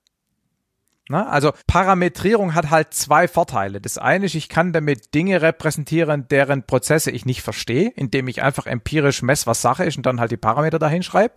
Na, 1.09 1.29
also 1.29 1.53
Parametrierung 1.67 2.53
hat 2.53 2.69
halt 2.69 2.93
zwei 2.93 3.29
Vorteile. 3.29 3.79
Das 3.79 3.97
eine 3.97 4.25
ist, 4.25 4.35
ich 4.35 4.49
kann 4.49 4.73
damit 4.73 5.13
Dinge 5.13 5.41
repräsentieren, 5.41 6.27
deren 6.27 6.63
Prozesse 6.63 7.11
ich 7.11 7.25
nicht 7.25 7.41
verstehe, 7.41 7.89
indem 7.95 8.27
ich 8.27 8.43
einfach 8.43 8.65
empirisch 8.65 9.21
messe, 9.21 9.47
was 9.47 9.61
Sache 9.61 9.85
ist 9.85 9.95
und 9.95 10.05
dann 10.05 10.19
halt 10.19 10.31
die 10.31 10.37
Parameter 10.37 10.79
dahin 10.79 11.03
schreibe. 11.03 11.35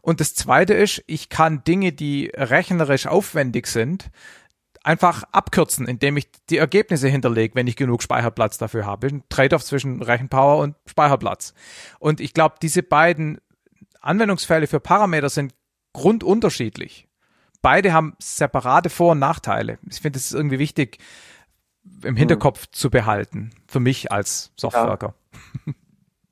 Und 0.00 0.20
das 0.20 0.34
zweite 0.34 0.72
ist, 0.72 1.02
ich 1.06 1.28
kann 1.28 1.62
Dinge, 1.62 1.92
die 1.92 2.32
rechnerisch 2.34 3.06
aufwendig 3.06 3.66
sind, 3.66 4.10
einfach 4.82 5.24
abkürzen, 5.30 5.86
indem 5.86 6.16
ich 6.16 6.28
die 6.48 6.56
Ergebnisse 6.56 7.08
hinterlege, 7.08 7.54
wenn 7.54 7.66
ich 7.66 7.76
genug 7.76 8.02
Speicherplatz 8.02 8.58
dafür 8.58 8.86
habe. 8.86 9.08
Ein 9.08 9.22
Trade-off 9.28 9.62
zwischen 9.62 10.02
Rechenpower 10.02 10.58
und 10.58 10.74
Speicherplatz. 10.86 11.54
Und 11.98 12.20
ich 12.20 12.32
glaube, 12.34 12.56
diese 12.62 12.82
beiden 12.82 13.40
Anwendungsfälle 14.00 14.66
für 14.66 14.80
Parameter 14.80 15.28
sind 15.28 15.54
grundunterschiedlich 15.92 17.08
beide 17.62 17.92
haben 17.92 18.14
separate 18.18 18.90
Vor- 18.90 19.12
und 19.12 19.20
Nachteile. 19.20 19.78
Ich 19.88 20.00
finde, 20.00 20.18
es 20.18 20.26
ist 20.26 20.34
irgendwie 20.34 20.58
wichtig, 20.58 20.98
im 22.04 22.16
Hinterkopf 22.16 22.64
hm. 22.64 22.72
zu 22.72 22.90
behalten, 22.90 23.50
für 23.66 23.80
mich 23.80 24.12
als 24.12 24.52
Softworker. 24.56 25.14
Ja. 25.66 25.72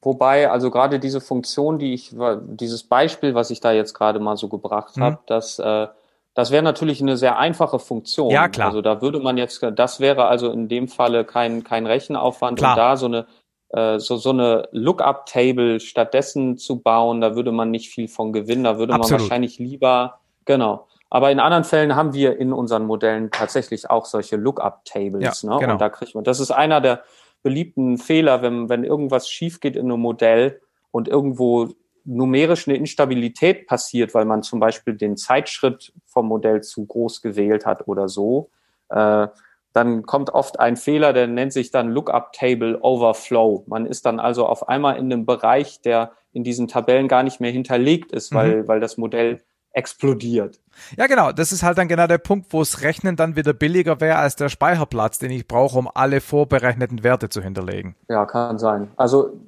Wobei, 0.02 0.50
also 0.50 0.70
gerade 0.70 0.98
diese 0.98 1.20
Funktion, 1.20 1.78
die 1.78 1.92
ich, 1.92 2.14
dieses 2.46 2.84
Beispiel, 2.84 3.34
was 3.34 3.50
ich 3.50 3.60
da 3.60 3.72
jetzt 3.72 3.92
gerade 3.92 4.18
mal 4.18 4.36
so 4.36 4.48
gebracht 4.48 4.96
mhm. 4.96 5.02
habe, 5.02 5.18
das, 5.26 5.58
äh, 5.58 5.88
das 6.32 6.50
wäre 6.50 6.62
natürlich 6.62 7.02
eine 7.02 7.18
sehr 7.18 7.38
einfache 7.38 7.78
Funktion. 7.78 8.30
Ja, 8.30 8.48
klar. 8.48 8.68
Also 8.68 8.80
da 8.80 9.02
würde 9.02 9.20
man 9.20 9.36
jetzt, 9.36 9.62
das 9.74 10.00
wäre 10.00 10.24
also 10.24 10.50
in 10.50 10.68
dem 10.68 10.88
Falle 10.88 11.26
kein, 11.26 11.64
kein 11.64 11.84
Rechenaufwand 11.84 12.58
klar. 12.58 12.72
und 12.72 12.78
da 12.78 12.96
so 12.96 13.06
eine, 13.06 13.26
so, 13.72 14.16
so 14.16 14.30
eine 14.30 14.68
Lookup-Table 14.72 15.80
stattdessen 15.80 16.58
zu 16.58 16.80
bauen, 16.80 17.20
da 17.20 17.36
würde 17.36 17.52
man 17.52 17.70
nicht 17.70 17.90
viel 17.90 18.08
von 18.08 18.32
gewinnen, 18.32 18.64
da 18.64 18.78
würde 18.78 18.94
Absolut. 18.94 19.10
man 19.10 19.20
wahrscheinlich 19.20 19.58
lieber, 19.58 20.20
genau, 20.44 20.88
aber 21.10 21.32
in 21.32 21.40
anderen 21.40 21.64
Fällen 21.64 21.96
haben 21.96 22.14
wir 22.14 22.38
in 22.38 22.52
unseren 22.52 22.86
Modellen 22.86 23.30
tatsächlich 23.32 23.90
auch 23.90 24.06
solche 24.06 24.36
Lookup-Tables. 24.36 25.42
Ja, 25.42 25.50
ne? 25.50 25.58
genau. 25.58 25.72
Und 25.72 25.80
da 25.80 25.88
kriegt 25.88 26.14
man, 26.14 26.22
das 26.22 26.38
ist 26.38 26.52
einer 26.52 26.80
der 26.80 27.02
beliebten 27.42 27.98
Fehler, 27.98 28.42
wenn, 28.42 28.68
wenn 28.68 28.84
irgendwas 28.84 29.28
schief 29.28 29.60
geht 29.60 29.74
in 29.74 29.90
einem 29.90 30.00
Modell 30.00 30.60
und 30.92 31.08
irgendwo 31.08 31.68
numerisch 32.04 32.68
eine 32.68 32.76
Instabilität 32.76 33.66
passiert, 33.66 34.14
weil 34.14 34.24
man 34.24 34.42
zum 34.42 34.60
Beispiel 34.60 34.94
den 34.94 35.16
Zeitschritt 35.16 35.92
vom 36.06 36.26
Modell 36.26 36.62
zu 36.62 36.86
groß 36.86 37.22
gewählt 37.22 37.66
hat 37.66 37.88
oder 37.88 38.08
so, 38.08 38.50
äh, 38.88 39.26
dann 39.72 40.02
kommt 40.02 40.30
oft 40.30 40.58
ein 40.58 40.76
Fehler, 40.76 41.12
der 41.12 41.26
nennt 41.26 41.52
sich 41.52 41.70
dann 41.70 41.90
Lookup 41.90 42.32
Table 42.32 42.78
Overflow. 42.82 43.64
Man 43.66 43.86
ist 43.86 44.04
dann 44.04 44.18
also 44.18 44.46
auf 44.46 44.68
einmal 44.68 44.96
in 44.96 45.12
einem 45.12 45.26
Bereich, 45.26 45.80
der 45.80 46.12
in 46.32 46.44
diesen 46.44 46.68
Tabellen 46.68 47.08
gar 47.08 47.22
nicht 47.22 47.40
mehr 47.40 47.52
hinterlegt 47.52 48.12
ist, 48.12 48.34
weil, 48.34 48.62
mhm. 48.62 48.68
weil 48.68 48.80
das 48.80 48.96
Modell 48.96 49.40
explodiert. 49.72 50.60
Ja, 50.96 51.06
genau. 51.06 51.32
Das 51.32 51.52
ist 51.52 51.62
halt 51.62 51.78
dann 51.78 51.88
genau 51.88 52.06
der 52.06 52.18
Punkt, 52.18 52.52
wo 52.52 52.60
es 52.60 52.82
Rechnen 52.82 53.14
dann 53.14 53.36
wieder 53.36 53.52
billiger 53.52 54.00
wäre 54.00 54.16
als 54.16 54.34
der 54.34 54.48
Speicherplatz, 54.48 55.18
den 55.18 55.30
ich 55.30 55.46
brauche, 55.46 55.78
um 55.78 55.88
alle 55.92 56.20
vorberechneten 56.20 57.04
Werte 57.04 57.28
zu 57.28 57.40
hinterlegen. 57.40 57.94
Ja, 58.08 58.26
kann 58.26 58.58
sein. 58.58 58.90
Also 58.96 59.40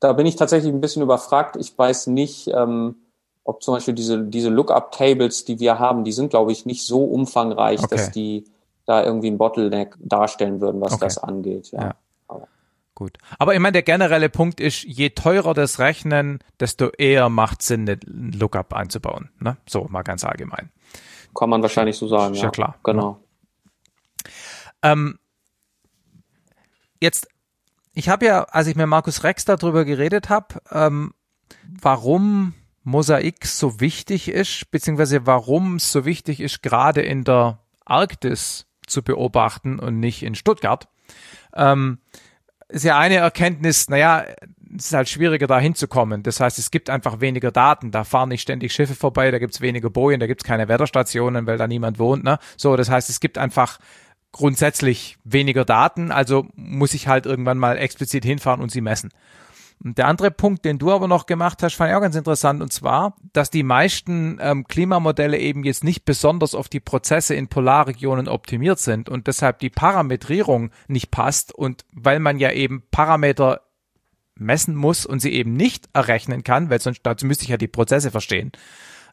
da 0.00 0.12
bin 0.12 0.26
ich 0.26 0.36
tatsächlich 0.36 0.72
ein 0.72 0.80
bisschen 0.80 1.02
überfragt. 1.02 1.56
Ich 1.56 1.76
weiß 1.76 2.08
nicht, 2.08 2.48
ähm, 2.48 2.96
ob 3.44 3.62
zum 3.62 3.74
Beispiel 3.74 3.94
diese, 3.94 4.22
diese 4.22 4.48
Lookup-Tables, 4.50 5.44
die 5.44 5.60
wir 5.60 5.78
haben, 5.78 6.04
die 6.04 6.12
sind, 6.12 6.30
glaube 6.30 6.52
ich, 6.52 6.66
nicht 6.66 6.84
so 6.84 7.04
umfangreich, 7.04 7.80
okay. 7.80 7.96
dass 7.96 8.10
die 8.10 8.44
da 8.86 9.04
irgendwie 9.04 9.30
ein 9.30 9.38
Bottleneck 9.38 9.96
darstellen 10.00 10.60
würden, 10.60 10.80
was 10.80 10.94
okay. 10.94 11.04
das 11.04 11.18
angeht. 11.18 11.70
Ja. 11.72 11.80
ja. 11.80 11.94
Gut. 12.94 13.18
Aber 13.38 13.54
ich 13.54 13.60
meine, 13.60 13.72
der 13.72 13.82
generelle 13.82 14.28
Punkt 14.28 14.60
ist, 14.60 14.84
je 14.84 15.10
teurer 15.10 15.54
das 15.54 15.78
Rechnen, 15.78 16.40
desto 16.60 16.90
eher 16.90 17.28
macht 17.30 17.62
Sinn, 17.62 17.88
einen 17.88 18.32
Lookup 18.32 18.74
einzubauen. 18.74 19.30
Ne? 19.40 19.56
So, 19.66 19.86
mal 19.88 20.02
ganz 20.02 20.24
allgemein. 20.24 20.70
Kann 21.34 21.48
man 21.48 21.62
wahrscheinlich 21.62 21.96
so 21.96 22.06
sagen. 22.06 22.34
Ja, 22.34 22.44
ja 22.44 22.50
klar. 22.50 22.76
Genau. 22.84 23.18
Ähm, 24.82 25.18
jetzt, 27.00 27.28
ich 27.94 28.08
habe 28.10 28.26
ja, 28.26 28.44
als 28.44 28.66
ich 28.66 28.76
mit 28.76 28.86
Markus 28.86 29.24
Rex 29.24 29.46
darüber 29.46 29.84
geredet 29.84 30.28
habe, 30.28 30.60
ähm, 30.70 31.14
warum 31.66 32.54
Mosaik 32.84 33.46
so 33.46 33.80
wichtig 33.80 34.28
ist, 34.28 34.70
beziehungsweise 34.70 35.26
warum 35.26 35.76
es 35.76 35.92
so 35.92 36.04
wichtig 36.04 36.40
ist, 36.40 36.62
gerade 36.62 37.00
in 37.00 37.24
der 37.24 37.58
Arktis 37.84 38.66
zu 38.92 39.02
beobachten 39.02 39.78
und 39.78 39.98
nicht 39.98 40.22
in 40.22 40.34
Stuttgart. 40.34 40.88
Ähm, 41.54 41.98
ist 42.68 42.84
ja 42.84 42.98
eine 42.98 43.16
Erkenntnis, 43.16 43.88
naja, 43.88 44.24
es 44.76 44.86
ist 44.86 44.94
halt 44.94 45.08
schwieriger 45.08 45.46
da 45.46 45.58
hinzukommen. 45.58 46.22
Das 46.22 46.40
heißt, 46.40 46.58
es 46.58 46.70
gibt 46.70 46.88
einfach 46.88 47.20
weniger 47.20 47.50
Daten. 47.50 47.90
Da 47.90 48.04
fahren 48.04 48.30
nicht 48.30 48.40
ständig 48.40 48.72
Schiffe 48.72 48.94
vorbei, 48.94 49.30
da 49.30 49.38
gibt's 49.38 49.60
weniger 49.60 49.90
Bojen, 49.90 50.20
da 50.20 50.26
gibt's 50.26 50.44
keine 50.44 50.68
Wetterstationen, 50.68 51.46
weil 51.46 51.58
da 51.58 51.66
niemand 51.66 51.98
wohnt. 51.98 52.24
Ne? 52.24 52.38
So, 52.56 52.76
das 52.76 52.88
heißt, 52.88 53.10
es 53.10 53.20
gibt 53.20 53.36
einfach 53.36 53.78
grundsätzlich 54.32 55.18
weniger 55.24 55.66
Daten, 55.66 56.10
also 56.10 56.46
muss 56.54 56.94
ich 56.94 57.06
halt 57.06 57.26
irgendwann 57.26 57.58
mal 57.58 57.76
explizit 57.76 58.24
hinfahren 58.24 58.62
und 58.62 58.72
sie 58.72 58.80
messen. 58.80 59.10
Und 59.84 59.98
der 59.98 60.06
andere 60.06 60.30
Punkt, 60.30 60.64
den 60.64 60.78
du 60.78 60.92
aber 60.92 61.08
noch 61.08 61.26
gemacht 61.26 61.62
hast, 61.62 61.74
fand 61.74 61.90
ich 61.90 61.96
auch 61.96 62.00
ganz 62.00 62.14
interessant, 62.14 62.62
und 62.62 62.72
zwar, 62.72 63.16
dass 63.32 63.50
die 63.50 63.64
meisten 63.64 64.38
ähm, 64.40 64.64
Klimamodelle 64.68 65.38
eben 65.38 65.64
jetzt 65.64 65.82
nicht 65.82 66.04
besonders 66.04 66.54
auf 66.54 66.68
die 66.68 66.78
Prozesse 66.78 67.34
in 67.34 67.48
Polarregionen 67.48 68.28
optimiert 68.28 68.78
sind 68.78 69.08
und 69.08 69.26
deshalb 69.26 69.58
die 69.58 69.70
Parametrierung 69.70 70.70
nicht 70.86 71.10
passt 71.10 71.52
und 71.52 71.84
weil 71.92 72.20
man 72.20 72.38
ja 72.38 72.52
eben 72.52 72.84
Parameter 72.92 73.62
messen 74.36 74.76
muss 74.76 75.04
und 75.04 75.20
sie 75.20 75.32
eben 75.32 75.54
nicht 75.54 75.88
errechnen 75.92 76.44
kann, 76.44 76.70
weil 76.70 76.80
sonst 76.80 77.00
dazu 77.02 77.26
müsste 77.26 77.44
ich 77.44 77.50
ja 77.50 77.56
die 77.56 77.68
Prozesse 77.68 78.12
verstehen, 78.12 78.52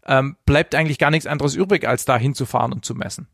ähm, 0.05 0.37
bleibt 0.45 0.75
eigentlich 0.75 0.99
gar 0.99 1.11
nichts 1.11 1.27
anderes 1.27 1.55
übrig, 1.55 1.87
als 1.87 2.05
da 2.05 2.17
hinzufahren 2.17 2.73
und 2.73 2.85
zu 2.85 2.93
messen. 2.93 3.27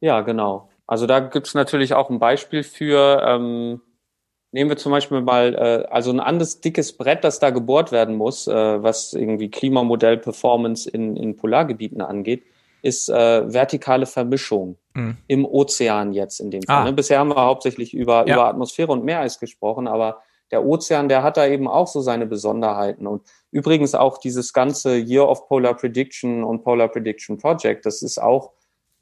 Ja, 0.00 0.20
genau. 0.20 0.70
Also 0.86 1.06
da 1.06 1.20
gibt's 1.20 1.54
natürlich 1.54 1.94
auch 1.94 2.10
ein 2.10 2.18
Beispiel 2.18 2.62
für, 2.62 3.22
ähm, 3.26 3.80
Nehmen 4.58 4.70
wir 4.70 4.76
zum 4.76 4.90
Beispiel 4.90 5.20
mal 5.20 5.54
äh, 5.54 5.88
also 5.88 6.10
ein 6.10 6.18
anderes 6.18 6.60
dickes 6.60 6.92
Brett, 6.92 7.22
das 7.22 7.38
da 7.38 7.50
gebohrt 7.50 7.92
werden 7.92 8.16
muss, 8.16 8.48
äh, 8.48 8.52
was 8.82 9.12
irgendwie 9.12 9.52
Klimamodell-Performance 9.52 10.90
in, 10.90 11.16
in 11.16 11.36
Polargebieten 11.36 12.00
angeht, 12.00 12.42
ist 12.82 13.08
äh, 13.08 13.52
vertikale 13.52 14.04
Vermischung 14.04 14.76
mhm. 14.94 15.16
im 15.28 15.44
Ozean 15.44 16.12
jetzt 16.12 16.40
in 16.40 16.50
dem 16.50 16.62
Fall. 16.64 16.76
Ah. 16.78 16.84
Ne? 16.86 16.92
Bisher 16.92 17.20
haben 17.20 17.28
wir 17.28 17.36
hauptsächlich 17.36 17.94
über, 17.94 18.26
ja. 18.26 18.34
über 18.34 18.48
Atmosphäre 18.48 18.90
und 18.90 19.04
Meereis 19.04 19.38
gesprochen, 19.38 19.86
aber 19.86 20.22
der 20.50 20.64
Ozean, 20.64 21.08
der 21.08 21.22
hat 21.22 21.36
da 21.36 21.46
eben 21.46 21.68
auch 21.68 21.86
so 21.86 22.00
seine 22.00 22.26
Besonderheiten. 22.26 23.06
Und 23.06 23.22
übrigens 23.52 23.94
auch 23.94 24.18
dieses 24.18 24.52
ganze 24.52 24.96
Year 24.96 25.28
of 25.28 25.46
Polar 25.46 25.74
Prediction 25.74 26.42
und 26.42 26.64
Polar 26.64 26.88
Prediction 26.88 27.38
Project, 27.38 27.86
das 27.86 28.02
ist 28.02 28.20
auch 28.20 28.50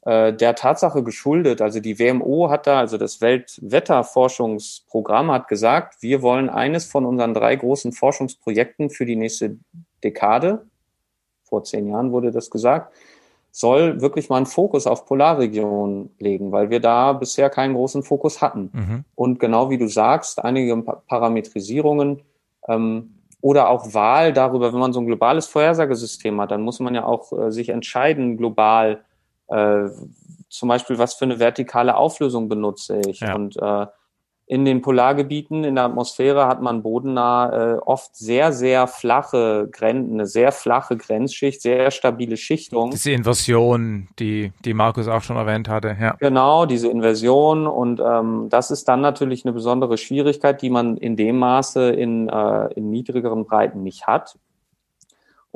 äh, 0.07 0.31
der 0.31 0.55
Tatsache 0.55 1.03
geschuldet, 1.03 1.61
also 1.61 1.81
die 1.81 1.99
WMO 1.99 2.49
hat 2.49 2.65
da, 2.65 2.79
also 2.79 2.97
das 2.97 3.19
Weltwetterforschungsprogramm 3.19 5.29
hat 5.29 5.49
gesagt, 5.49 6.01
wir 6.01 6.21
wollen 6.21 6.49
eines 6.49 6.85
von 6.85 7.03
unseren 7.03 7.33
drei 7.33 7.57
großen 7.57 7.91
Forschungsprojekten 7.91 8.89
für 8.89 9.05
die 9.05 9.17
nächste 9.17 9.57
Dekade, 10.05 10.65
vor 11.43 11.65
zehn 11.65 11.89
Jahren 11.89 12.13
wurde 12.13 12.31
das 12.31 12.49
gesagt, 12.49 12.93
soll 13.51 13.99
wirklich 13.99 14.29
mal 14.29 14.37
einen 14.37 14.45
Fokus 14.45 14.87
auf 14.87 15.05
Polarregionen 15.05 16.11
legen, 16.19 16.53
weil 16.53 16.69
wir 16.69 16.79
da 16.79 17.11
bisher 17.11 17.49
keinen 17.49 17.73
großen 17.73 18.01
Fokus 18.01 18.41
hatten. 18.41 18.69
Mhm. 18.71 19.03
Und 19.13 19.41
genau 19.41 19.69
wie 19.69 19.77
du 19.77 19.89
sagst, 19.89 20.41
einige 20.41 20.77
Parametrisierungen 20.77 22.21
ähm, 22.69 23.15
oder 23.41 23.69
auch 23.69 23.93
Wahl 23.93 24.31
darüber, 24.31 24.71
wenn 24.71 24.79
man 24.79 24.93
so 24.93 25.01
ein 25.01 25.05
globales 25.05 25.47
Vorhersagesystem 25.47 26.39
hat, 26.39 26.51
dann 26.51 26.61
muss 26.61 26.79
man 26.79 26.95
ja 26.95 27.03
auch 27.03 27.33
äh, 27.33 27.51
sich 27.51 27.67
entscheiden, 27.67 28.37
global, 28.37 29.03
äh, 29.47 29.89
zum 30.49 30.69
Beispiel, 30.69 30.97
was 30.97 31.15
für 31.15 31.25
eine 31.25 31.39
vertikale 31.39 31.95
Auflösung 31.95 32.49
benutze 32.49 33.01
ich. 33.05 33.19
Ja. 33.19 33.35
Und 33.35 33.57
äh, 33.57 33.87
in 34.49 34.63
den 34.63 34.81
Polargebieten, 34.81 35.65
in 35.65 35.75
der 35.75 35.83
Atmosphäre 35.83 36.47
hat 36.47 36.61
man 36.61 36.81
bodennah 36.81 37.73
äh, 37.73 37.77
oft 37.79 38.15
sehr, 38.15 38.53
sehr 38.53 38.87
flache 38.87 39.67
Grenzen, 39.69 40.13
eine 40.13 40.25
sehr 40.25 40.53
flache 40.53 40.95
Grenzschicht, 40.95 41.61
sehr 41.61 41.91
stabile 41.91 42.37
Schichtung. 42.37 42.91
Diese 42.91 43.11
Inversion, 43.11 44.07
die, 44.19 44.53
die 44.63 44.73
Markus 44.73 45.09
auch 45.09 45.21
schon 45.21 45.35
erwähnt 45.35 45.67
hatte, 45.67 45.97
ja. 45.99 46.15
Genau, 46.19 46.65
diese 46.65 46.87
Inversion 46.87 47.67
und 47.67 47.99
ähm, 47.99 48.47
das 48.49 48.71
ist 48.71 48.87
dann 48.87 49.01
natürlich 49.01 49.43
eine 49.43 49.51
besondere 49.51 49.97
Schwierigkeit, 49.97 50.61
die 50.61 50.69
man 50.69 50.95
in 50.95 51.17
dem 51.17 51.39
Maße 51.39 51.89
in, 51.89 52.29
äh, 52.29 52.73
in 52.73 52.89
niedrigeren 52.89 53.43
Breiten 53.43 53.83
nicht 53.83 54.07
hat. 54.07 54.39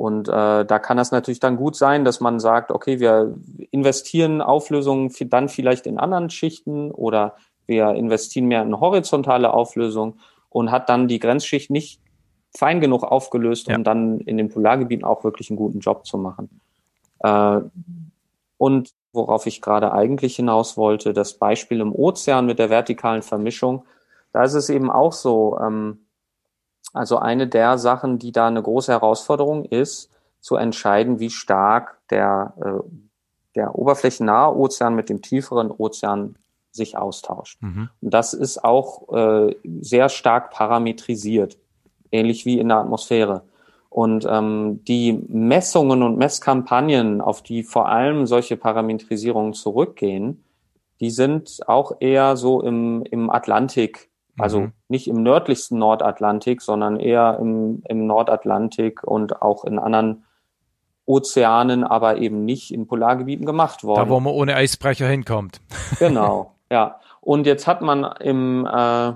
Und 0.02 0.28
äh, 0.28 0.64
da 0.64 0.78
kann 0.80 0.96
das 0.96 1.12
natürlich 1.12 1.38
dann 1.38 1.56
gut 1.56 1.76
sein, 1.76 2.04
dass 2.04 2.18
man 2.18 2.40
sagt, 2.40 2.72
okay, 2.72 2.98
wir 2.98 3.36
investieren 3.70 4.42
Auflösungen 4.42 5.12
dann 5.26 5.48
vielleicht 5.48 5.86
in 5.86 5.96
anderen 5.96 6.28
Schichten 6.28 6.90
oder 6.90 7.36
wir 7.66 7.90
investieren 7.90 8.46
mehr 8.46 8.62
in 8.62 8.80
horizontale 8.80 9.54
Auflösung 9.54 10.16
und 10.48 10.72
hat 10.72 10.88
dann 10.88 11.06
die 11.06 11.20
Grenzschicht 11.20 11.70
nicht 11.70 12.00
fein 12.52 12.80
genug 12.80 13.04
aufgelöst, 13.04 13.68
um 13.68 13.74
ja. 13.74 13.78
dann 13.78 14.18
in 14.18 14.38
den 14.38 14.48
Polargebieten 14.48 15.04
auch 15.04 15.22
wirklich 15.22 15.50
einen 15.50 15.56
guten 15.56 15.78
Job 15.78 16.04
zu 16.04 16.18
machen. 16.18 16.60
Äh, 17.20 17.60
und 18.58 18.90
worauf 19.12 19.46
ich 19.46 19.62
gerade 19.62 19.92
eigentlich 19.92 20.34
hinaus 20.34 20.76
wollte, 20.76 21.12
das 21.12 21.34
Beispiel 21.34 21.78
im 21.78 21.94
Ozean 21.94 22.46
mit 22.46 22.58
der 22.58 22.70
vertikalen 22.70 23.22
Vermischung, 23.22 23.84
da 24.32 24.42
ist 24.42 24.54
es 24.54 24.68
eben 24.68 24.90
auch 24.90 25.12
so, 25.12 25.60
ähm, 25.62 26.06
also 26.92 27.18
eine 27.18 27.48
der 27.48 27.78
Sachen, 27.78 28.18
die 28.18 28.32
da 28.32 28.46
eine 28.46 28.62
große 28.62 28.92
Herausforderung 28.92 29.64
ist, 29.64 30.10
zu 30.40 30.56
entscheiden, 30.56 31.20
wie 31.20 31.30
stark 31.30 31.98
der, 32.10 32.54
äh, 32.60 32.82
der 33.54 33.78
oberflächennahe 33.78 34.54
Ozean 34.56 34.94
mit 34.94 35.08
dem 35.08 35.22
tieferen 35.22 35.70
Ozean 35.70 36.36
sich 36.72 36.96
austauscht. 36.96 37.62
Mhm. 37.62 37.90
Und 38.00 38.14
das 38.14 38.34
ist 38.34 38.64
auch 38.64 39.12
äh, 39.14 39.54
sehr 39.80 40.08
stark 40.08 40.50
parametrisiert, 40.50 41.58
ähnlich 42.10 42.44
wie 42.44 42.58
in 42.58 42.68
der 42.68 42.78
Atmosphäre. 42.78 43.42
Und 43.88 44.26
ähm, 44.28 44.82
die 44.84 45.12
Messungen 45.28 46.02
und 46.02 46.16
Messkampagnen, 46.16 47.20
auf 47.20 47.42
die 47.42 47.62
vor 47.62 47.88
allem 47.88 48.26
solche 48.26 48.56
Parametrisierungen 48.56 49.52
zurückgehen, 49.52 50.42
die 51.00 51.10
sind 51.10 51.60
auch 51.66 51.92
eher 52.00 52.36
so 52.36 52.62
im, 52.62 53.04
im 53.10 53.28
Atlantik, 53.28 54.08
also 54.42 54.60
mhm. 54.60 54.72
nicht 54.88 55.08
im 55.08 55.22
nördlichsten 55.22 55.78
Nordatlantik, 55.78 56.60
sondern 56.62 56.98
eher 56.98 57.38
im, 57.40 57.82
im 57.88 58.06
Nordatlantik 58.06 59.02
und 59.04 59.40
auch 59.42 59.64
in 59.64 59.78
anderen 59.78 60.24
Ozeanen, 61.04 61.84
aber 61.84 62.18
eben 62.18 62.44
nicht 62.44 62.72
in 62.72 62.86
Polargebieten 62.86 63.44
gemacht 63.46 63.84
worden. 63.84 64.08
Da, 64.08 64.08
wo 64.08 64.20
man 64.20 64.32
ohne 64.32 64.54
Eisbrecher 64.54 65.06
hinkommt. 65.06 65.60
Genau. 65.98 66.54
Ja, 66.70 67.00
und 67.20 67.46
jetzt 67.46 67.66
hat 67.66 67.82
man 67.82 68.04
im, 68.20 68.66
äh, 68.66 69.12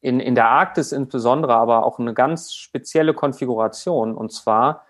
in, 0.00 0.20
in 0.20 0.34
der 0.34 0.48
Arktis 0.48 0.92
insbesondere 0.92 1.54
aber 1.54 1.84
auch 1.84 1.98
eine 1.98 2.14
ganz 2.14 2.54
spezielle 2.54 3.14
Konfiguration. 3.14 4.14
Und 4.14 4.32
zwar 4.32 4.86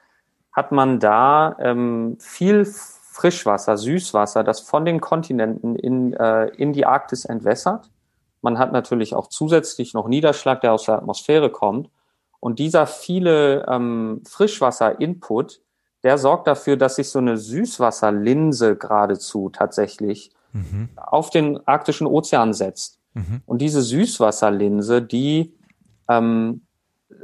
hat 0.52 0.70
man 0.70 1.00
da 1.00 1.56
ähm, 1.60 2.18
viel 2.20 2.66
Frischwasser, 2.66 3.76
Süßwasser, 3.76 4.44
das 4.44 4.60
von 4.60 4.84
den 4.84 5.00
Kontinenten 5.00 5.76
in, 5.76 6.12
äh, 6.12 6.46
in 6.48 6.72
die 6.72 6.86
Arktis 6.86 7.24
entwässert. 7.24 7.90
Man 8.42 8.58
hat 8.58 8.72
natürlich 8.72 9.14
auch 9.14 9.28
zusätzlich 9.28 9.94
noch 9.94 10.08
Niederschlag, 10.08 10.60
der 10.60 10.72
aus 10.72 10.84
der 10.84 10.96
Atmosphäre 10.96 11.50
kommt. 11.50 11.90
Und 12.40 12.58
dieser 12.58 12.86
viele 12.86 13.66
ähm, 13.68 14.22
Frischwasser-Input, 14.26 15.60
der 16.02 16.16
sorgt 16.16 16.46
dafür, 16.46 16.76
dass 16.76 16.96
sich 16.96 17.10
so 17.10 17.18
eine 17.18 17.36
Süßwasserlinse 17.36 18.76
geradezu 18.76 19.50
tatsächlich 19.50 20.30
mhm. 20.52 20.88
auf 20.96 21.28
den 21.28 21.66
arktischen 21.66 22.06
Ozean 22.06 22.54
setzt. 22.54 22.98
Mhm. 23.12 23.42
Und 23.44 23.60
diese 23.60 23.82
Süßwasserlinse, 23.82 25.02
die 25.02 25.54
ähm, 26.08 26.62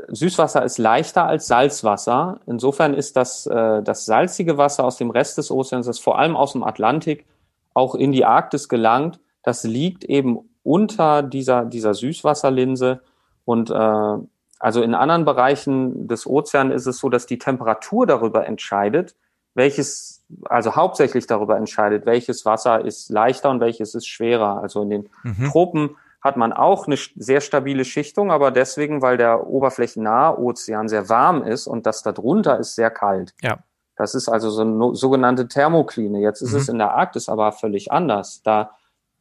Süßwasser 0.08 0.64
ist 0.64 0.78
leichter 0.78 1.26
als 1.26 1.46
Salzwasser. 1.46 2.40
Insofern 2.46 2.92
ist 2.92 3.16
das, 3.16 3.46
äh, 3.46 3.82
das 3.82 4.04
salzige 4.04 4.58
Wasser 4.58 4.84
aus 4.84 4.96
dem 4.96 5.10
Rest 5.10 5.38
des 5.38 5.50
Ozeans, 5.50 5.86
das 5.86 5.98
vor 5.98 6.18
allem 6.18 6.36
aus 6.36 6.52
dem 6.52 6.62
Atlantik 6.62 7.26
auch 7.72 7.94
in 7.94 8.12
die 8.12 8.24
Arktis 8.24 8.68
gelangt, 8.68 9.20
das 9.42 9.62
liegt 9.62 10.04
eben 10.04 10.40
unter 10.66 11.22
dieser, 11.22 11.64
dieser 11.64 11.94
Süßwasserlinse. 11.94 13.00
Und 13.44 13.70
äh, 13.70 14.18
also 14.58 14.82
in 14.82 14.94
anderen 14.94 15.24
Bereichen 15.24 16.08
des 16.08 16.26
Ozeans 16.26 16.74
ist 16.74 16.86
es 16.86 16.98
so, 16.98 17.08
dass 17.08 17.26
die 17.26 17.38
Temperatur 17.38 18.06
darüber 18.06 18.46
entscheidet, 18.46 19.14
welches 19.54 20.24
also 20.44 20.74
hauptsächlich 20.74 21.26
darüber 21.26 21.56
entscheidet, 21.56 22.04
welches 22.04 22.44
Wasser 22.44 22.84
ist 22.84 23.10
leichter 23.10 23.48
und 23.50 23.60
welches 23.60 23.94
ist 23.94 24.08
schwerer. 24.08 24.60
Also 24.60 24.82
in 24.82 24.90
den 24.90 25.08
mhm. 25.22 25.48
Tropen 25.50 25.96
hat 26.20 26.36
man 26.36 26.52
auch 26.52 26.88
eine 26.88 26.96
sehr 26.96 27.40
stabile 27.40 27.84
Schichtung, 27.84 28.32
aber 28.32 28.50
deswegen, 28.50 29.02
weil 29.02 29.16
der 29.16 29.46
oberflächennahe 29.46 30.36
Ozean 30.36 30.88
sehr 30.88 31.08
warm 31.08 31.44
ist 31.44 31.68
und 31.68 31.86
das 31.86 32.02
darunter 32.02 32.58
ist 32.58 32.74
sehr 32.74 32.90
kalt. 32.90 33.34
Ja. 33.40 33.58
Das 33.96 34.14
ist 34.14 34.28
also 34.28 34.50
so 34.50 34.62
eine 34.62 34.94
sogenannte 34.96 35.46
Thermokline. 35.46 36.20
Jetzt 36.20 36.42
ist 36.42 36.52
mhm. 36.52 36.58
es 36.58 36.68
in 36.68 36.78
der 36.78 36.92
Arktis 36.94 37.28
aber 37.28 37.52
völlig 37.52 37.92
anders. 37.92 38.42
Da 38.42 38.72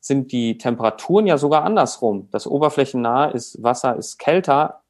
sind 0.05 0.31
die 0.31 0.59
Temperaturen 0.59 1.25
ja 1.25 1.39
sogar 1.39 1.63
andersrum. 1.63 2.27
Das 2.29 2.45
oberflächennahe 2.45 3.31
ist, 3.31 3.63
Wasser 3.63 3.95
ist 3.95 4.19
kälter 4.19 4.81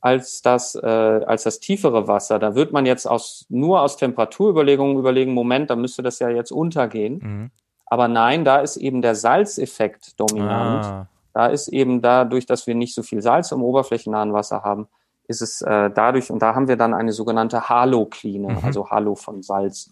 als 0.00 0.42
das, 0.42 0.76
äh, 0.76 0.86
als 0.86 1.42
das 1.42 1.58
tiefere 1.58 2.06
Wasser. 2.06 2.38
Da 2.38 2.54
wird 2.54 2.72
man 2.72 2.86
jetzt 2.86 3.06
aus, 3.06 3.46
nur 3.48 3.80
aus 3.80 3.96
Temperaturüberlegungen 3.96 4.96
überlegen, 4.96 5.34
Moment, 5.34 5.70
da 5.70 5.76
müsste 5.76 6.04
das 6.04 6.20
ja 6.20 6.28
jetzt 6.28 6.52
untergehen. 6.52 7.18
Mhm. 7.20 7.50
Aber 7.86 8.06
nein, 8.06 8.44
da 8.44 8.58
ist 8.60 8.76
eben 8.76 9.02
der 9.02 9.16
Salzeffekt 9.16 10.20
dominant. 10.20 10.84
Ah. 10.84 11.06
Da 11.32 11.46
ist 11.46 11.66
eben 11.66 12.00
dadurch, 12.00 12.46
dass 12.46 12.68
wir 12.68 12.76
nicht 12.76 12.94
so 12.94 13.02
viel 13.02 13.22
Salz 13.22 13.50
im 13.50 13.60
oberflächennahen 13.60 14.32
Wasser 14.32 14.62
haben, 14.62 14.86
ist 15.26 15.42
es 15.42 15.62
äh, 15.62 15.90
dadurch, 15.90 16.30
und 16.30 16.42
da 16.42 16.54
haben 16.54 16.68
wir 16.68 16.76
dann 16.76 16.94
eine 16.94 17.10
sogenannte 17.10 17.68
Halokline, 17.68 18.52
mhm. 18.52 18.58
also 18.62 18.88
Halo 18.88 19.16
von 19.16 19.42
Salz. 19.42 19.90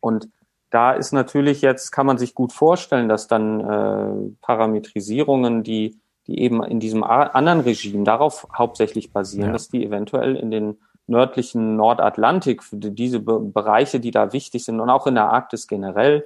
Und 0.00 0.28
da 0.70 0.92
ist 0.92 1.12
natürlich 1.12 1.62
jetzt, 1.62 1.90
kann 1.92 2.06
man 2.06 2.18
sich 2.18 2.34
gut 2.34 2.52
vorstellen, 2.52 3.08
dass 3.08 3.28
dann 3.28 3.60
äh, 3.60 4.36
Parametrisierungen, 4.42 5.62
die 5.62 6.00
die 6.26 6.40
eben 6.40 6.62
in 6.62 6.80
diesem 6.80 7.04
anderen 7.04 7.60
Regime 7.60 8.04
darauf 8.04 8.46
hauptsächlich 8.56 9.12
basieren, 9.12 9.48
ja. 9.48 9.52
dass 9.52 9.68
die 9.68 9.84
eventuell 9.84 10.36
in 10.36 10.50
den 10.50 10.78
nördlichen 11.06 11.76
Nordatlantik, 11.76 12.64
für 12.64 12.76
diese 12.76 13.20
Be 13.20 13.38
Bereiche, 13.38 14.00
die 14.00 14.10
da 14.10 14.32
wichtig 14.32 14.64
sind 14.64 14.80
und 14.80 14.90
auch 14.90 15.06
in 15.06 15.14
der 15.14 15.30
Arktis 15.30 15.68
generell, 15.68 16.24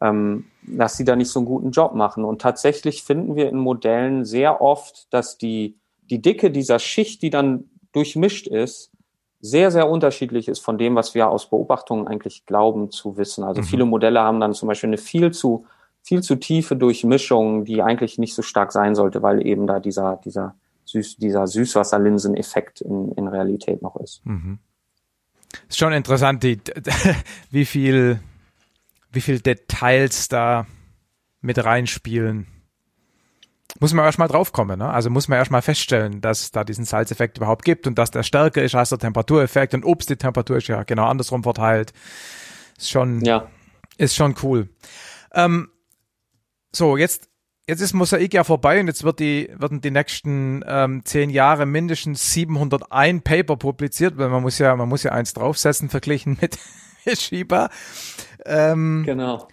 ähm, 0.00 0.46
dass 0.62 0.96
sie 0.96 1.04
da 1.04 1.16
nicht 1.16 1.30
so 1.30 1.40
einen 1.40 1.46
guten 1.46 1.70
Job 1.70 1.94
machen. 1.94 2.24
Und 2.24 2.40
tatsächlich 2.40 3.02
finden 3.02 3.36
wir 3.36 3.50
in 3.50 3.58
Modellen 3.58 4.24
sehr 4.24 4.62
oft, 4.62 5.12
dass 5.12 5.36
die, 5.36 5.78
die 6.10 6.22
Dicke 6.22 6.50
dieser 6.50 6.78
Schicht, 6.78 7.20
die 7.20 7.28
dann 7.28 7.68
durchmischt 7.92 8.46
ist, 8.46 8.90
sehr, 9.40 9.70
sehr 9.70 9.88
unterschiedlich 9.88 10.48
ist 10.48 10.60
von 10.60 10.78
dem, 10.78 10.94
was 10.94 11.14
wir 11.14 11.28
aus 11.28 11.48
Beobachtungen 11.48 12.06
eigentlich 12.06 12.46
glauben 12.46 12.90
zu 12.90 13.16
wissen. 13.16 13.44
Also 13.44 13.62
mhm. 13.62 13.66
viele 13.66 13.84
Modelle 13.84 14.20
haben 14.20 14.40
dann 14.40 14.52
zum 14.52 14.68
Beispiel 14.68 14.88
eine 14.88 14.98
viel 14.98 15.30
zu 15.32 15.66
viel 16.02 16.22
zu 16.22 16.36
tiefe 16.36 16.76
Durchmischung, 16.76 17.64
die 17.64 17.82
eigentlich 17.82 18.18
nicht 18.18 18.34
so 18.34 18.42
stark 18.42 18.72
sein 18.72 18.94
sollte, 18.94 19.22
weil 19.22 19.46
eben 19.46 19.66
da 19.66 19.80
dieser, 19.80 20.18
dieser, 20.24 20.54
Süß, 20.84 21.16
dieser 21.16 21.46
Süßwasserlinseneffekt 21.46 22.80
in, 22.80 23.12
in 23.12 23.28
Realität 23.28 23.82
noch 23.82 23.96
ist. 23.96 24.24
Mhm. 24.24 24.58
Ist 25.68 25.78
schon 25.78 25.92
interessant, 25.92 26.42
die, 26.42 26.60
wie 27.50 27.64
viel, 27.64 28.20
wie 29.12 29.20
viel 29.20 29.40
Details 29.40 30.28
da 30.28 30.66
mit 31.40 31.62
reinspielen. 31.62 32.46
Muss 33.78 33.92
man 33.92 34.04
erstmal 34.04 34.28
draufkommen, 34.28 34.78
ne? 34.78 34.90
Also 34.90 35.10
muss 35.10 35.28
man 35.28 35.38
erstmal 35.38 35.62
feststellen, 35.62 36.20
dass 36.20 36.42
es 36.42 36.50
da 36.50 36.64
diesen 36.64 36.84
Salzeffekt 36.84 37.38
überhaupt 37.38 37.64
gibt 37.64 37.86
und 37.86 37.98
dass 37.98 38.10
der 38.10 38.22
stärker 38.22 38.62
ist 38.62 38.74
als 38.74 38.88
der 38.88 38.98
Temperatureffekt 38.98 39.74
und 39.74 39.84
Obst 39.84 40.10
die 40.10 40.16
Temperatur 40.16 40.56
ist 40.56 40.68
ja 40.68 40.82
genau 40.82 41.06
andersrum 41.06 41.42
verteilt. 41.42 41.92
Ist 42.76 42.90
schon, 42.90 43.20
ja. 43.24 43.48
ist 43.96 44.16
schon 44.16 44.34
cool. 44.42 44.68
Ähm, 45.32 45.68
so, 46.72 46.96
jetzt, 46.96 47.28
jetzt 47.66 47.80
ist 47.80 47.94
Mosaik 47.94 48.34
ja 48.34 48.44
vorbei 48.44 48.80
und 48.80 48.86
jetzt 48.86 49.04
wird 49.04 49.20
die, 49.20 49.50
werden 49.56 49.80
die 49.80 49.90
nächsten 49.90 50.64
ähm, 50.66 51.04
zehn 51.04 51.30
Jahre 51.30 51.66
mindestens 51.66 52.32
701 52.32 53.22
Paper 53.22 53.56
publiziert, 53.56 54.18
weil 54.18 54.28
man 54.28 54.42
muss 54.42 54.58
ja, 54.58 54.74
man 54.74 54.88
muss 54.88 55.02
ja 55.02 55.12
eins 55.12 55.32
draufsetzen 55.34 55.88
verglichen 55.88 56.38
mit, 56.40 56.58
Shiba. 57.18 57.70
Ähm, 58.44 59.04
genau. 59.04 59.48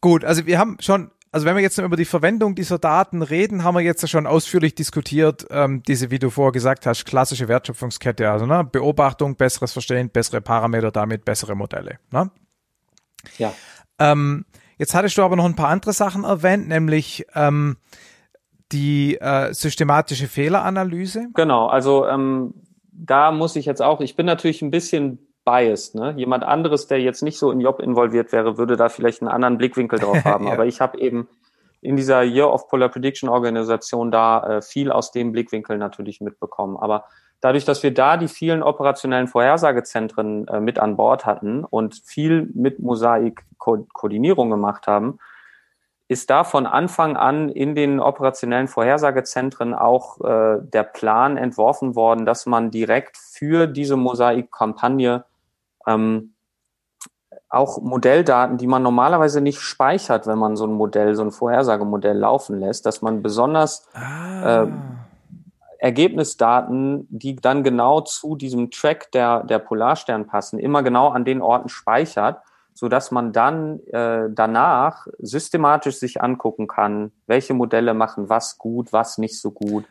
Gut, 0.00 0.24
also 0.24 0.46
wir 0.46 0.58
haben 0.58 0.76
schon 0.80 1.10
also 1.34 1.46
wenn 1.46 1.56
wir 1.56 1.64
jetzt 1.64 1.78
über 1.78 1.96
die 1.96 2.04
Verwendung 2.04 2.54
dieser 2.54 2.78
Daten 2.78 3.20
reden, 3.20 3.64
haben 3.64 3.74
wir 3.74 3.80
jetzt 3.80 4.08
schon 4.08 4.24
ausführlich 4.24 4.76
diskutiert, 4.76 5.44
ähm, 5.50 5.82
diese, 5.82 6.12
wie 6.12 6.20
du 6.20 6.30
vorher 6.30 6.52
gesagt 6.52 6.86
hast, 6.86 7.06
klassische 7.06 7.48
Wertschöpfungskette, 7.48 8.30
also 8.30 8.46
ne, 8.46 8.62
Beobachtung, 8.62 9.34
besseres 9.34 9.72
Verstehen, 9.72 10.10
bessere 10.10 10.40
Parameter, 10.40 10.92
damit 10.92 11.24
bessere 11.24 11.56
Modelle. 11.56 11.98
Ne? 12.12 12.30
Ja. 13.38 13.52
Ähm, 13.98 14.44
jetzt 14.78 14.94
hattest 14.94 15.18
du 15.18 15.22
aber 15.22 15.34
noch 15.34 15.44
ein 15.44 15.56
paar 15.56 15.70
andere 15.70 15.92
Sachen 15.92 16.22
erwähnt, 16.22 16.68
nämlich 16.68 17.26
ähm, 17.34 17.78
die 18.70 19.16
äh, 19.20 19.52
systematische 19.52 20.28
Fehleranalyse. 20.28 21.30
Genau, 21.34 21.66
also 21.66 22.06
ähm, 22.06 22.54
da 22.92 23.32
muss 23.32 23.56
ich 23.56 23.66
jetzt 23.66 23.82
auch, 23.82 24.00
ich 24.00 24.14
bin 24.14 24.26
natürlich 24.26 24.62
ein 24.62 24.70
bisschen 24.70 25.33
biased. 25.44 25.94
Ne? 25.94 26.14
Jemand 26.16 26.44
anderes, 26.44 26.86
der 26.86 27.00
jetzt 27.00 27.22
nicht 27.22 27.38
so 27.38 27.50
im 27.50 27.60
Job 27.60 27.80
involviert 27.80 28.32
wäre, 28.32 28.58
würde 28.58 28.76
da 28.76 28.88
vielleicht 28.88 29.22
einen 29.22 29.30
anderen 29.30 29.58
Blickwinkel 29.58 29.98
drauf 29.98 30.16
haben. 30.24 30.46
ja. 30.46 30.52
Aber 30.52 30.66
ich 30.66 30.80
habe 30.80 30.98
eben 30.98 31.28
in 31.80 31.96
dieser 31.96 32.22
Year 32.22 32.50
of 32.50 32.68
Polar 32.68 32.88
Prediction 32.88 33.28
Organisation 33.28 34.10
da 34.10 34.56
äh, 34.56 34.62
viel 34.62 34.90
aus 34.90 35.12
dem 35.12 35.32
Blickwinkel 35.32 35.76
natürlich 35.76 36.20
mitbekommen. 36.20 36.76
Aber 36.78 37.04
dadurch, 37.40 37.66
dass 37.66 37.82
wir 37.82 37.92
da 37.92 38.16
die 38.16 38.28
vielen 38.28 38.62
operationellen 38.62 39.28
Vorhersagezentren 39.28 40.48
äh, 40.48 40.60
mit 40.60 40.78
an 40.78 40.96
Bord 40.96 41.26
hatten 41.26 41.62
und 41.62 42.00
viel 42.04 42.50
mit 42.54 42.78
Mosaik-Koordinierung 42.78 44.48
gemacht 44.48 44.86
haben, 44.86 45.18
ist 46.08 46.30
da 46.30 46.44
von 46.44 46.66
Anfang 46.66 47.16
an 47.16 47.48
in 47.50 47.74
den 47.74 48.00
operationellen 48.00 48.68
Vorhersagezentren 48.68 49.74
auch 49.74 50.20
äh, 50.20 50.58
der 50.62 50.84
Plan 50.84 51.36
entworfen 51.36 51.94
worden, 51.94 52.24
dass 52.24 52.46
man 52.46 52.70
direkt 52.70 53.18
für 53.18 53.66
diese 53.66 53.96
Mosaik-Kampagne 53.96 55.24
ähm, 55.86 56.34
auch 57.48 57.80
Modelldaten, 57.80 58.58
die 58.58 58.66
man 58.66 58.82
normalerweise 58.82 59.40
nicht 59.40 59.60
speichert, 59.60 60.26
wenn 60.26 60.38
man 60.38 60.56
so 60.56 60.66
ein 60.66 60.72
Modell, 60.72 61.14
so 61.14 61.22
ein 61.22 61.30
Vorhersagemodell 61.30 62.16
laufen 62.16 62.58
lässt, 62.58 62.84
dass 62.84 63.00
man 63.00 63.22
besonders 63.22 63.86
ah. 63.94 64.64
äh, 64.64 64.68
Ergebnisdaten, 65.78 67.06
die 67.10 67.36
dann 67.36 67.62
genau 67.62 68.00
zu 68.00 68.36
diesem 68.36 68.70
Track 68.70 69.12
der, 69.12 69.44
der 69.44 69.58
Polarstern 69.58 70.26
passen, 70.26 70.58
immer 70.58 70.82
genau 70.82 71.08
an 71.08 71.24
den 71.24 71.42
Orten 71.42 71.68
speichert, 71.68 72.40
so 72.72 72.88
dass 72.88 73.12
man 73.12 73.32
dann 73.32 73.80
äh, 73.86 74.28
danach 74.30 75.06
systematisch 75.18 75.98
sich 75.98 76.20
angucken 76.22 76.66
kann, 76.66 77.12
welche 77.26 77.54
Modelle 77.54 77.94
machen 77.94 78.28
was 78.28 78.58
gut, 78.58 78.92
was 78.92 79.18
nicht 79.18 79.40
so 79.40 79.52
gut 79.52 79.84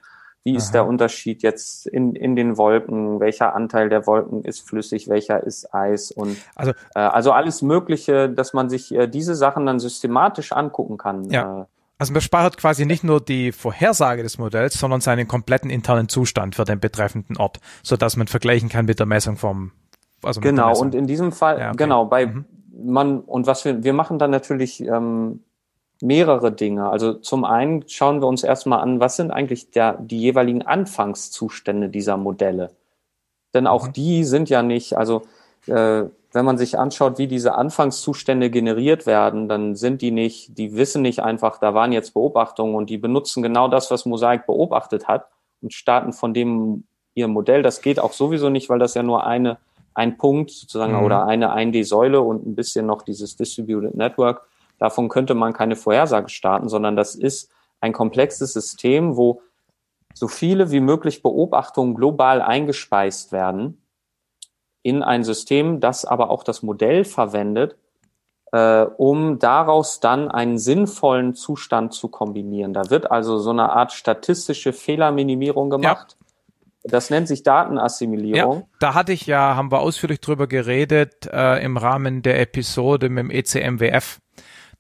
wie 0.43 0.55
ist 0.55 0.67
Aha. 0.67 0.73
der 0.73 0.87
Unterschied 0.87 1.41
jetzt 1.41 1.87
in, 1.87 2.15
in 2.15 2.35
den 2.35 2.57
Wolken? 2.57 3.21
Welcher 3.21 3.55
Anteil 3.55 3.87
der 3.87 4.05
Wolken 4.05 4.43
ist 4.43 4.67
flüssig? 4.67 5.07
Welcher 5.07 5.41
ist 5.41 5.73
Eis? 5.73 6.11
Und 6.11 6.37
also, 6.55 6.71
äh, 6.95 6.99
also 6.99 7.31
alles 7.31 7.61
Mögliche, 7.61 8.29
dass 8.29 8.53
man 8.53 8.69
sich 8.69 8.93
äh, 8.93 9.07
diese 9.07 9.35
Sachen 9.35 9.65
dann 9.65 9.79
systematisch 9.79 10.51
angucken 10.51 10.97
kann. 10.97 11.29
Ja. 11.29 11.61
Äh, 11.61 11.65
also 11.97 12.11
man 12.11 12.21
speichert 12.21 12.57
quasi 12.57 12.85
nicht 12.85 13.05
nur 13.05 13.21
die 13.21 13.53
Vorhersage 13.53 14.23
des 14.23 14.37
Modells, 14.37 14.73
sondern 14.73 14.99
seinen 14.99 15.27
kompletten 15.27 15.69
internen 15.69 16.09
Zustand 16.09 16.55
für 16.55 16.65
den 16.65 16.79
betreffenden 16.81 17.37
Ort, 17.37 17.59
so 17.81 17.95
dass 17.95 18.17
man 18.17 18.27
vergleichen 18.27 18.67
kann 18.67 18.85
mit 18.85 18.99
der 18.99 19.05
Messung 19.05 19.37
vom. 19.37 19.71
Also 20.21 20.41
genau. 20.41 20.77
Und 20.77 20.95
in 20.95 21.07
diesem 21.07 21.31
Fall, 21.31 21.59
ja, 21.59 21.67
okay. 21.69 21.77
genau, 21.77 22.05
bei 22.05 22.25
mhm. 22.25 22.45
man 22.83 23.21
und 23.21 23.47
was 23.47 23.63
wir 23.63 23.83
wir 23.83 23.93
machen 23.93 24.19
dann 24.19 24.31
natürlich 24.31 24.81
ähm, 24.81 25.43
mehrere 26.01 26.51
Dinge. 26.51 26.89
Also 26.89 27.13
zum 27.13 27.45
einen 27.45 27.87
schauen 27.87 28.21
wir 28.21 28.27
uns 28.27 28.43
erstmal 28.43 28.79
an, 28.79 28.99
was 28.99 29.15
sind 29.15 29.31
eigentlich 29.31 29.71
der, 29.71 29.97
die 29.99 30.19
jeweiligen 30.19 30.61
Anfangszustände 30.63 31.89
dieser 31.89 32.17
Modelle. 32.17 32.71
Denn 33.53 33.67
auch 33.67 33.87
mhm. 33.87 33.93
die 33.93 34.23
sind 34.23 34.49
ja 34.49 34.63
nicht, 34.63 34.97
also 34.97 35.23
äh, 35.67 36.03
wenn 36.33 36.45
man 36.45 36.57
sich 36.57 36.77
anschaut, 36.79 37.19
wie 37.19 37.27
diese 37.27 37.55
Anfangszustände 37.55 38.49
generiert 38.49 39.05
werden, 39.05 39.47
dann 39.47 39.75
sind 39.75 40.01
die 40.01 40.11
nicht, 40.11 40.57
die 40.57 40.75
wissen 40.75 41.03
nicht 41.03 41.21
einfach, 41.21 41.59
da 41.59 41.73
waren 41.73 41.91
jetzt 41.91 42.15
Beobachtungen 42.15 42.75
und 42.75 42.89
die 42.89 42.97
benutzen 42.97 43.43
genau 43.43 43.67
das, 43.67 43.91
was 43.91 44.05
Mosaik 44.05 44.47
beobachtet 44.47 45.07
hat 45.07 45.27
und 45.61 45.73
starten 45.73 46.11
von 46.11 46.33
dem 46.33 46.85
ihr 47.13 47.27
Modell. 47.27 47.61
Das 47.61 47.81
geht 47.81 47.99
auch 47.99 48.13
sowieso 48.13 48.49
nicht, 48.49 48.69
weil 48.69 48.79
das 48.79 48.95
ja 48.95 49.03
nur 49.03 49.25
eine, 49.25 49.57
ein 49.93 50.17
Punkt 50.17 50.49
sozusagen 50.49 50.97
mhm. 50.97 51.03
oder 51.03 51.25
eine 51.27 51.55
1D-Säule 51.55 52.19
und 52.19 52.47
ein 52.47 52.55
bisschen 52.55 52.87
noch 52.87 53.03
dieses 53.03 53.35
Distributed 53.35 53.93
Network 53.95 54.47
Davon 54.79 55.09
könnte 55.09 55.33
man 55.33 55.53
keine 55.53 55.75
Vorhersage 55.75 56.29
starten, 56.29 56.69
sondern 56.69 56.95
das 56.95 57.15
ist 57.15 57.51
ein 57.79 57.93
komplexes 57.93 58.53
System, 58.53 59.17
wo 59.17 59.41
so 60.13 60.27
viele 60.27 60.71
wie 60.71 60.79
möglich 60.79 61.21
Beobachtungen 61.21 61.95
global 61.95 62.41
eingespeist 62.41 63.31
werden 63.31 63.81
in 64.83 65.01
ein 65.01 65.23
System, 65.23 65.79
das 65.79 66.05
aber 66.05 66.29
auch 66.29 66.43
das 66.43 66.61
Modell 66.61 67.05
verwendet, 67.05 67.77
äh, 68.51 68.83
um 68.97 69.39
daraus 69.39 69.99
dann 69.99 70.29
einen 70.29 70.57
sinnvollen 70.57 71.33
Zustand 71.33 71.93
zu 71.93 72.09
kombinieren. 72.09 72.73
Da 72.73 72.89
wird 72.89 73.09
also 73.09 73.39
so 73.39 73.49
eine 73.49 73.71
Art 73.71 73.93
statistische 73.93 74.73
Fehlerminimierung 74.73 75.69
gemacht. 75.69 76.17
Ja. 76.19 76.23
Das 76.85 77.09
nennt 77.09 77.29
sich 77.29 77.43
Datenassimilierung. 77.43 78.57
Ja, 78.57 78.67
da 78.79 78.93
hatte 78.93 79.13
ich 79.13 79.25
ja, 79.25 79.55
haben 79.55 79.71
wir 79.71 79.79
ausführlich 79.79 80.19
drüber 80.19 80.47
geredet 80.47 81.27
äh, 81.31 81.63
im 81.63 81.77
Rahmen 81.77 82.21
der 82.21 82.41
Episode 82.41 83.07
mit 83.07 83.23
dem 83.23 83.31
ECMWF. 83.31 84.19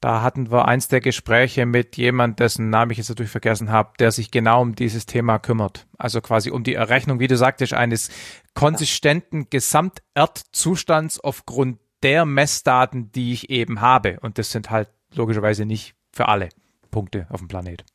Da 0.03 0.21
hatten 0.21 0.51
wir 0.51 0.67
eins 0.67 0.89
der 0.89 0.99
Gespräche 0.99 1.65
mit 1.65 1.95
jemand, 1.95 2.41
dessen 2.41 2.69
Namen 2.69 2.91
ich 2.91 2.97
jetzt 2.97 3.07
natürlich 3.07 3.31
vergessen 3.31 3.71
habe, 3.71 3.93
der 3.99 4.11
sich 4.11 4.31
genau 4.31 4.61
um 4.61 4.75
dieses 4.75 5.05
Thema 5.05 5.39
kümmert. 5.39 5.87
Also 5.97 6.19
quasi 6.19 6.51
um 6.51 6.65
die 6.65 6.73
Errechnung, 6.73 7.21
wie 7.21 7.27
du 7.27 7.37
sagtest, 7.37 7.73
eines 7.73 8.09
konsistenten 8.53 9.49
Gesamterdzustands 9.49 11.21
aufgrund 11.21 11.79
der 12.03 12.25
Messdaten, 12.25 13.13
die 13.13 13.31
ich 13.31 13.49
eben 13.49 13.79
habe. 13.79 14.19
Und 14.19 14.37
das 14.37 14.51
sind 14.51 14.71
halt 14.71 14.89
logischerweise 15.13 15.63
nicht 15.63 15.95
für 16.11 16.27
alle 16.27 16.49
Punkte 16.91 17.25
auf 17.29 17.39
dem 17.39 17.47
Planet. 17.47 17.85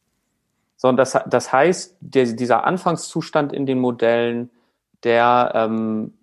So, 0.79 0.89
und 0.89 0.97
das, 0.97 1.15
das 1.27 1.53
heißt, 1.53 1.99
der, 2.01 2.25
dieser 2.33 2.65
Anfangszustand 2.65 3.53
in 3.53 3.67
den 3.67 3.81
Modellen, 3.81 4.49
der 5.05 5.53
ähm, 5.55 6.15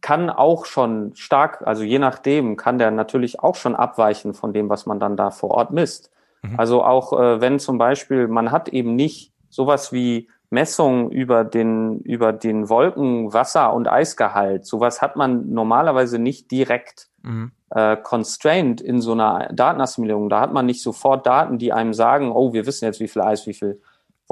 kann 0.00 0.30
auch 0.30 0.64
schon 0.64 1.14
stark, 1.14 1.62
also 1.66 1.82
je 1.82 1.98
nachdem, 1.98 2.56
kann 2.56 2.78
der 2.78 2.90
natürlich 2.90 3.40
auch 3.40 3.56
schon 3.56 3.74
abweichen 3.74 4.34
von 4.34 4.52
dem, 4.52 4.68
was 4.68 4.86
man 4.86 5.00
dann 5.00 5.16
da 5.16 5.30
vor 5.30 5.50
Ort 5.50 5.72
misst. 5.72 6.10
Mhm. 6.42 6.58
Also 6.58 6.84
auch 6.84 7.12
äh, 7.18 7.40
wenn 7.40 7.58
zum 7.58 7.78
Beispiel 7.78 8.28
man 8.28 8.50
hat 8.50 8.68
eben 8.68 8.94
nicht 8.94 9.32
sowas 9.48 9.92
wie 9.92 10.28
Messungen 10.50 11.10
über 11.10 11.44
den, 11.44 12.00
über 12.00 12.32
den 12.32 12.68
Wolken, 12.68 13.32
Wasser 13.32 13.72
und 13.72 13.88
Eisgehalt. 13.88 14.66
Sowas 14.66 15.00
hat 15.00 15.16
man 15.16 15.50
normalerweise 15.50 16.18
nicht 16.18 16.50
direkt 16.50 17.08
mhm. 17.22 17.52
äh, 17.70 17.96
constrained 17.96 18.82
in 18.82 19.00
so 19.00 19.12
einer 19.12 19.48
Datenassimilierung. 19.52 20.28
Da 20.28 20.40
hat 20.40 20.52
man 20.52 20.66
nicht 20.66 20.82
sofort 20.82 21.26
Daten, 21.26 21.56
die 21.56 21.72
einem 21.72 21.94
sagen, 21.94 22.30
oh, 22.30 22.52
wir 22.52 22.66
wissen 22.66 22.84
jetzt, 22.84 23.00
wie 23.00 23.08
viel 23.08 23.22
Eis, 23.22 23.46
wie 23.46 23.54
viel 23.54 23.80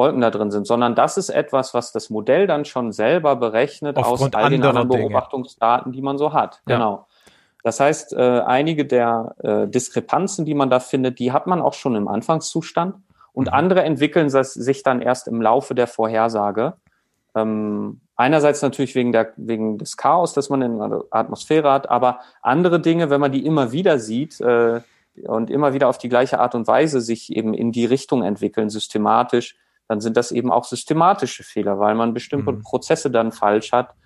Wolken 0.01 0.23
da 0.23 0.31
drin 0.31 0.51
sind, 0.51 0.67
sondern 0.67 0.95
das 0.95 1.19
ist 1.19 1.29
etwas, 1.29 1.75
was 1.75 1.93
das 1.93 2.09
Modell 2.09 2.47
dann 2.47 2.65
schon 2.65 2.91
selber 2.91 3.37
berechnet 3.37 3.99
Aufgrund 3.99 4.35
aus 4.35 4.43
all 4.43 4.49
den 4.49 4.65
anderen 4.65 4.89
Beobachtungsdaten, 4.89 5.93
die 5.93 6.01
man 6.01 6.17
so 6.17 6.33
hat. 6.33 6.63
Ja. 6.67 6.77
Genau. 6.77 7.07
Das 7.63 7.79
heißt, 7.79 8.15
äh, 8.15 8.41
einige 8.41 8.87
der 8.87 9.35
äh, 9.43 9.69
Diskrepanzen, 9.69 10.47
die 10.47 10.55
man 10.55 10.71
da 10.71 10.81
findet, 10.81 11.19
die 11.19 11.33
hat 11.33 11.47
man 11.47 11.61
auch 11.61 11.75
schon 11.75 11.95
im 11.95 12.09
Anfangszustand 12.09 12.97
und 13.35 13.49
mhm. 13.49 13.53
andere 13.53 13.83
entwickeln 13.83 14.31
sich 14.31 14.83
dann 14.83 15.03
erst 15.03 15.29
im 15.29 15.43
Laufe 15.43 15.75
der 15.75 15.87
Vorhersage. 15.87 16.75
Ähm, 17.35 18.01
einerseits 18.17 18.63
natürlich 18.63 18.95
wegen, 18.95 19.13
der, 19.13 19.33
wegen 19.37 19.79
des 19.79 19.97
Chaos, 19.97 20.33
das 20.33 20.49
man 20.49 20.63
in 20.63 20.79
der 20.79 21.05
Atmosphäre 21.11 21.71
hat, 21.71 21.91
aber 21.91 22.21
andere 22.43 22.81
Dinge, 22.81 23.11
wenn 23.11 23.21
man 23.21 23.33
die 23.33 23.45
immer 23.45 23.73
wieder 23.73 23.99
sieht 23.99 24.41
äh, 24.41 24.81
und 25.27 25.51
immer 25.51 25.75
wieder 25.75 25.89
auf 25.89 25.99
die 25.99 26.09
gleiche 26.09 26.41
Art 26.41 26.55
und 26.55 26.67
Weise 26.67 27.01
sich 27.01 27.35
eben 27.35 27.55
in 27.55 27.73
die 27.73 27.85
Richtung 27.85 28.23
entwickeln, 28.23 28.71
systematisch, 28.71 29.57
dann 29.91 30.01
sind 30.01 30.17
das 30.17 30.31
eben 30.31 30.53
auch 30.53 30.63
systematische 30.63 31.43
Fehler, 31.43 31.81
weil 31.81 31.97
man 31.97 32.15
bestimmte 32.15 32.53
mhm. 32.53 32.63
Prozesse 32.63 33.11
dann 33.11 33.33
falsch 33.33 33.73
hat. 33.73 33.97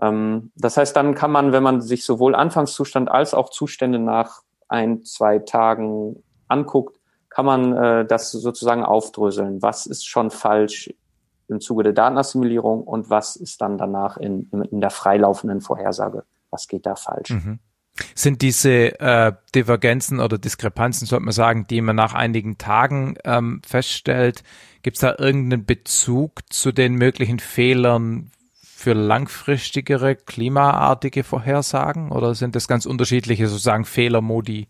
Ähm, 0.00 0.50
das 0.56 0.78
heißt, 0.78 0.96
dann 0.96 1.14
kann 1.14 1.30
man, 1.30 1.52
wenn 1.52 1.62
man 1.62 1.82
sich 1.82 2.06
sowohl 2.06 2.34
Anfangszustand 2.34 3.10
als 3.10 3.34
auch 3.34 3.50
Zustände 3.50 3.98
nach 3.98 4.40
ein, 4.68 5.04
zwei 5.04 5.38
Tagen 5.38 6.22
anguckt, 6.48 6.98
kann 7.28 7.44
man 7.44 7.76
äh, 7.76 8.06
das 8.06 8.32
sozusagen 8.32 8.82
aufdröseln. 8.82 9.60
Was 9.60 9.84
ist 9.84 10.08
schon 10.08 10.30
falsch 10.30 10.90
im 11.48 11.60
Zuge 11.60 11.82
der 11.82 11.92
Datenassimilierung 11.92 12.82
und 12.82 13.10
was 13.10 13.36
ist 13.36 13.60
dann 13.60 13.76
danach 13.76 14.16
in, 14.16 14.48
in 14.70 14.80
der 14.80 14.88
freilaufenden 14.88 15.60
Vorhersage? 15.60 16.24
Was 16.48 16.66
geht 16.66 16.86
da 16.86 16.96
falsch? 16.96 17.28
Mhm. 17.28 17.58
Sind 18.14 18.42
diese 18.42 18.98
äh, 19.00 19.32
Divergenzen 19.54 20.20
oder 20.20 20.38
Diskrepanzen, 20.38 21.06
sollte 21.06 21.24
man 21.24 21.32
sagen, 21.32 21.66
die 21.68 21.80
man 21.80 21.96
nach 21.96 22.14
einigen 22.14 22.56
Tagen 22.56 23.16
ähm, 23.24 23.60
feststellt, 23.66 24.42
gibt 24.82 24.96
es 24.96 25.00
da 25.00 25.14
irgendeinen 25.18 25.66
Bezug 25.66 26.40
zu 26.50 26.72
den 26.72 26.94
möglichen 26.94 27.38
Fehlern 27.38 28.30
für 28.80 28.94
langfristigere 28.94 30.16
klimaartige 30.16 31.22
Vorhersagen 31.22 32.10
oder 32.10 32.34
sind 32.34 32.56
das 32.56 32.66
ganz 32.66 32.86
unterschiedliche 32.86 33.46
sozusagen 33.46 33.84
Fehlermodi? 33.84 34.68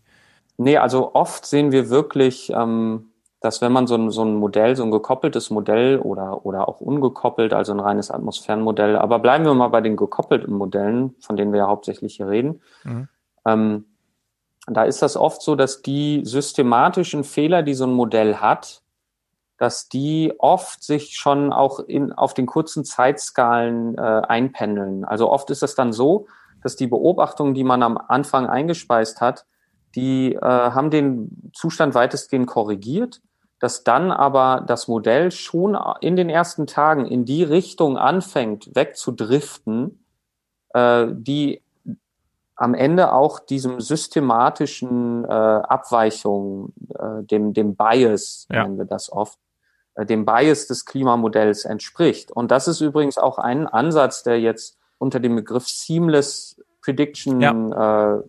Nee, 0.57 0.77
also 0.77 1.15
oft 1.15 1.45
sehen 1.45 1.71
wir 1.71 1.89
wirklich, 1.89 2.51
ähm, 2.53 3.10
dass 3.41 3.61
wenn 3.61 3.71
man 3.71 3.87
so 3.87 3.95
ein, 3.95 4.11
so 4.11 4.23
ein 4.23 4.35
Modell, 4.35 4.75
so 4.75 4.83
ein 4.83 4.91
gekoppeltes 4.91 5.49
Modell 5.49 5.97
oder, 5.99 6.45
oder 6.45 6.69
auch 6.69 6.79
ungekoppelt, 6.79 7.53
also 7.53 7.73
ein 7.73 7.79
reines 7.79 8.11
Atmosphärenmodell, 8.11 8.95
aber 8.95 9.19
bleiben 9.19 9.45
wir 9.45 9.53
mal 9.53 9.67
bei 9.67 9.81
den 9.81 9.97
gekoppelten 9.97 10.53
Modellen, 10.53 11.15
von 11.19 11.35
denen 11.35 11.51
wir 11.51 11.59
ja 11.59 11.67
hauptsächlich 11.67 12.15
hier 12.15 12.29
reden, 12.29 12.61
mhm 12.83 13.07
Ähm, 13.45 13.85
da 14.67 14.83
ist 14.83 15.01
das 15.01 15.17
oft 15.17 15.41
so, 15.41 15.55
dass 15.55 15.81
die 15.81 16.21
systematischen 16.23 17.23
Fehler, 17.23 17.63
die 17.63 17.73
so 17.73 17.85
ein 17.85 17.93
Modell 17.93 18.35
hat, 18.35 18.81
dass 19.57 19.89
die 19.89 20.33
oft 20.39 20.83
sich 20.83 21.15
schon 21.15 21.53
auch 21.53 21.79
in, 21.79 22.13
auf 22.13 22.33
den 22.33 22.45
kurzen 22.45 22.83
Zeitskalen 22.83 23.95
äh, 23.97 24.01
einpendeln. 24.01 25.05
Also 25.05 25.31
oft 25.31 25.49
ist 25.49 25.63
es 25.63 25.75
dann 25.75 25.93
so, 25.93 26.27
dass 26.63 26.75
die 26.75 26.87
Beobachtungen, 26.87 27.53
die 27.53 27.63
man 27.63 27.83
am 27.83 27.97
Anfang 27.97 28.47
eingespeist 28.47 29.21
hat, 29.21 29.45
die 29.95 30.35
äh, 30.35 30.41
haben 30.41 30.89
den 30.89 31.51
Zustand 31.53 31.95
weitestgehend 31.95 32.47
korrigiert, 32.47 33.21
dass 33.61 33.83
dann 33.83 34.11
aber 34.11 34.63
das 34.65 34.87
Modell 34.87 35.29
schon 35.29 35.77
in 36.01 36.15
den 36.15 36.29
ersten 36.29 36.65
Tagen 36.65 37.05
in 37.05 37.25
die 37.25 37.43
Richtung 37.43 37.95
anfängt, 37.95 38.75
wegzudriften, 38.75 40.03
äh, 40.73 41.05
die 41.11 41.61
am 42.55 42.73
Ende 42.73 43.13
auch 43.13 43.39
diesem 43.39 43.79
systematischen 43.79 45.25
äh, 45.25 45.27
Abweichung, 45.27 46.73
äh, 46.89 47.23
dem, 47.23 47.53
dem 47.53 47.75
Bias, 47.75 48.47
ja. 48.51 48.63
nennen 48.63 48.79
wir 48.79 48.85
das 48.85 49.11
oft, 49.11 49.37
äh, 49.93 50.07
dem 50.07 50.25
Bias 50.25 50.65
des 50.65 50.85
Klimamodells 50.85 51.63
entspricht. 51.63 52.31
Und 52.31 52.49
das 52.49 52.67
ist 52.67 52.81
übrigens 52.81 53.19
auch 53.19 53.37
ein 53.37 53.67
Ansatz, 53.67 54.23
der 54.23 54.39
jetzt 54.39 54.79
unter 54.97 55.19
dem 55.19 55.35
Begriff 55.35 55.67
Seamless 55.67 56.59
Prediction 56.81 57.41
ja. 57.41 58.15
äh, 58.15 58.23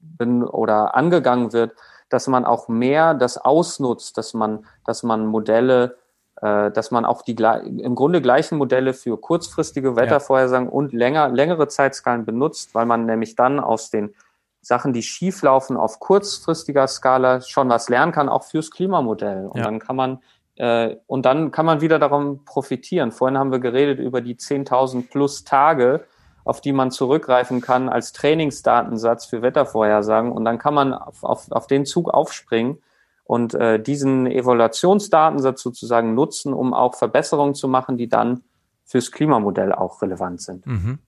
bin, 0.00 0.42
oder 0.42 0.94
angegangen 0.94 1.52
wird, 1.52 1.72
dass 2.12 2.26
man 2.28 2.44
auch 2.44 2.68
mehr 2.68 3.14
das 3.14 3.38
ausnutzt, 3.38 4.18
dass 4.18 4.34
man, 4.34 4.66
dass 4.84 5.02
man 5.02 5.26
Modelle 5.26 5.96
äh, 6.42 6.70
dass 6.72 6.90
man 6.90 7.04
auch 7.04 7.22
die 7.22 7.36
im 7.36 7.94
Grunde 7.94 8.20
gleichen 8.20 8.58
Modelle 8.58 8.94
für 8.94 9.16
kurzfristige 9.16 9.96
Wettervorhersagen 9.96 10.66
ja. 10.66 10.72
und 10.72 10.92
länger, 10.92 11.28
längere 11.28 11.68
Zeitskalen 11.68 12.24
benutzt, 12.24 12.74
weil 12.74 12.84
man 12.84 13.06
nämlich 13.06 13.36
dann 13.36 13.60
aus 13.60 13.90
den 13.90 14.14
Sachen, 14.60 14.92
die 14.92 15.02
schieflaufen, 15.02 15.76
auf 15.76 16.00
kurzfristiger 16.00 16.88
Skala 16.88 17.42
schon 17.42 17.68
was 17.68 17.88
lernen 17.88 18.12
kann, 18.12 18.28
auch 18.28 18.44
fürs 18.44 18.70
Klimamodell. 18.70 19.46
Und 19.46 19.58
ja. 19.58 19.64
dann 19.64 19.78
kann 19.78 19.96
man 19.96 20.22
äh, 20.56 20.96
und 21.06 21.26
dann 21.26 21.50
kann 21.50 21.66
man 21.66 21.80
wieder 21.80 21.98
darum 21.98 22.44
profitieren. 22.44 23.12
Vorhin 23.12 23.38
haben 23.38 23.52
wir 23.52 23.60
geredet 23.60 23.98
über 23.98 24.20
die 24.20 24.34
10.000 24.34 25.10
plus 25.10 25.44
Tage, 25.44 26.04
auf 26.44 26.60
die 26.60 26.72
man 26.72 26.90
zurückgreifen 26.90 27.60
kann 27.60 27.88
als 27.88 28.12
Trainingsdatensatz 28.12 29.26
für 29.26 29.42
Wettervorhersagen. 29.42 30.32
Und 30.32 30.44
dann 30.44 30.58
kann 30.58 30.74
man 30.74 30.94
auf, 30.94 31.22
auf, 31.22 31.50
auf 31.50 31.66
den 31.66 31.86
Zug 31.86 32.08
aufspringen 32.12 32.78
und 33.24 33.54
äh, 33.54 33.80
diesen 33.80 34.26
Evaluationsdatensatz 34.26 35.62
sozusagen 35.62 36.14
nutzen, 36.14 36.52
um 36.52 36.74
auch 36.74 36.94
Verbesserungen 36.94 37.54
zu 37.54 37.68
machen, 37.68 37.96
die 37.96 38.08
dann 38.08 38.42
fürs 38.84 39.10
Klimamodell 39.10 39.72
auch 39.72 40.02
relevant 40.02 40.42
sind. 40.42 40.66
Mhm. 40.66 40.98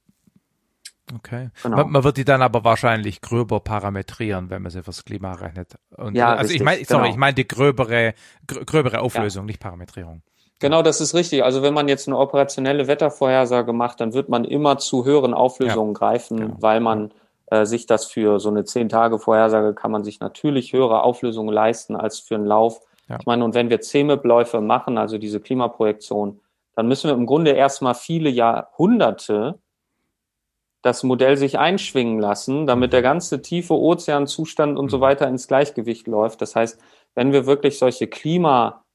Okay. 1.12 1.50
Genau. 1.62 1.76
Man, 1.76 1.90
man, 1.90 2.04
wird 2.04 2.16
die 2.16 2.24
dann 2.24 2.40
aber 2.40 2.64
wahrscheinlich 2.64 3.20
gröber 3.20 3.60
parametrieren, 3.60 4.48
wenn 4.48 4.62
man 4.62 4.70
sie 4.70 4.82
fürs 4.82 5.04
Klima 5.04 5.32
rechnet. 5.32 5.74
Und, 5.90 6.14
ja, 6.14 6.30
also 6.30 6.42
richtig, 6.42 6.56
ich 6.56 6.64
meine, 6.64 6.84
sorry, 6.84 7.02
genau. 7.02 7.12
ich 7.12 7.18
meine 7.18 7.34
die 7.34 7.46
gröbere, 7.46 8.14
gröbere 8.46 9.00
Auflösung, 9.00 9.42
ja. 9.42 9.46
nicht 9.48 9.60
Parametrierung. 9.60 10.22
Genau, 10.64 10.80
das 10.80 11.02
ist 11.02 11.14
richtig. 11.14 11.44
Also 11.44 11.60
wenn 11.60 11.74
man 11.74 11.88
jetzt 11.88 12.08
eine 12.08 12.16
operationelle 12.16 12.86
Wettervorhersage 12.86 13.74
macht, 13.74 14.00
dann 14.00 14.14
wird 14.14 14.30
man 14.30 14.44
immer 14.44 14.78
zu 14.78 15.04
höheren 15.04 15.34
Auflösungen 15.34 15.92
ja. 15.92 15.98
greifen, 15.98 16.38
genau. 16.38 16.56
weil 16.58 16.80
man 16.80 17.12
äh, 17.50 17.66
sich 17.66 17.84
das 17.84 18.06
für 18.06 18.40
so 18.40 18.48
eine 18.48 18.64
zehn 18.64 18.88
Tage 18.88 19.18
Vorhersage 19.18 19.74
kann 19.74 19.90
man 19.90 20.04
sich 20.04 20.20
natürlich 20.20 20.72
höhere 20.72 21.02
Auflösungen 21.02 21.52
leisten 21.52 21.96
als 21.96 22.18
für 22.18 22.36
einen 22.36 22.46
Lauf. 22.46 22.80
Ja. 23.10 23.18
Ich 23.20 23.26
meine, 23.26 23.44
und 23.44 23.54
wenn 23.54 23.68
wir 23.68 23.82
CMIP-Läufe 23.82 24.62
machen, 24.62 24.96
also 24.96 25.18
diese 25.18 25.38
Klimaprojektion, 25.38 26.40
dann 26.76 26.88
müssen 26.88 27.10
wir 27.10 27.14
im 27.14 27.26
Grunde 27.26 27.50
erstmal 27.50 27.94
viele 27.94 28.30
Jahrhunderte 28.30 29.58
das 30.80 31.02
Modell 31.02 31.36
sich 31.36 31.58
einschwingen 31.58 32.20
lassen, 32.20 32.66
damit 32.66 32.94
der 32.94 33.02
ganze 33.02 33.42
tiefe 33.42 33.74
Ozeanzustand 33.74 34.78
und 34.78 34.90
so 34.90 34.96
mhm. 34.96 35.02
weiter 35.02 35.28
ins 35.28 35.46
Gleichgewicht 35.46 36.06
läuft. 36.06 36.40
Das 36.40 36.56
heißt, 36.56 36.80
wenn 37.14 37.32
wir 37.32 37.44
wirklich 37.44 37.78
solche 37.78 38.06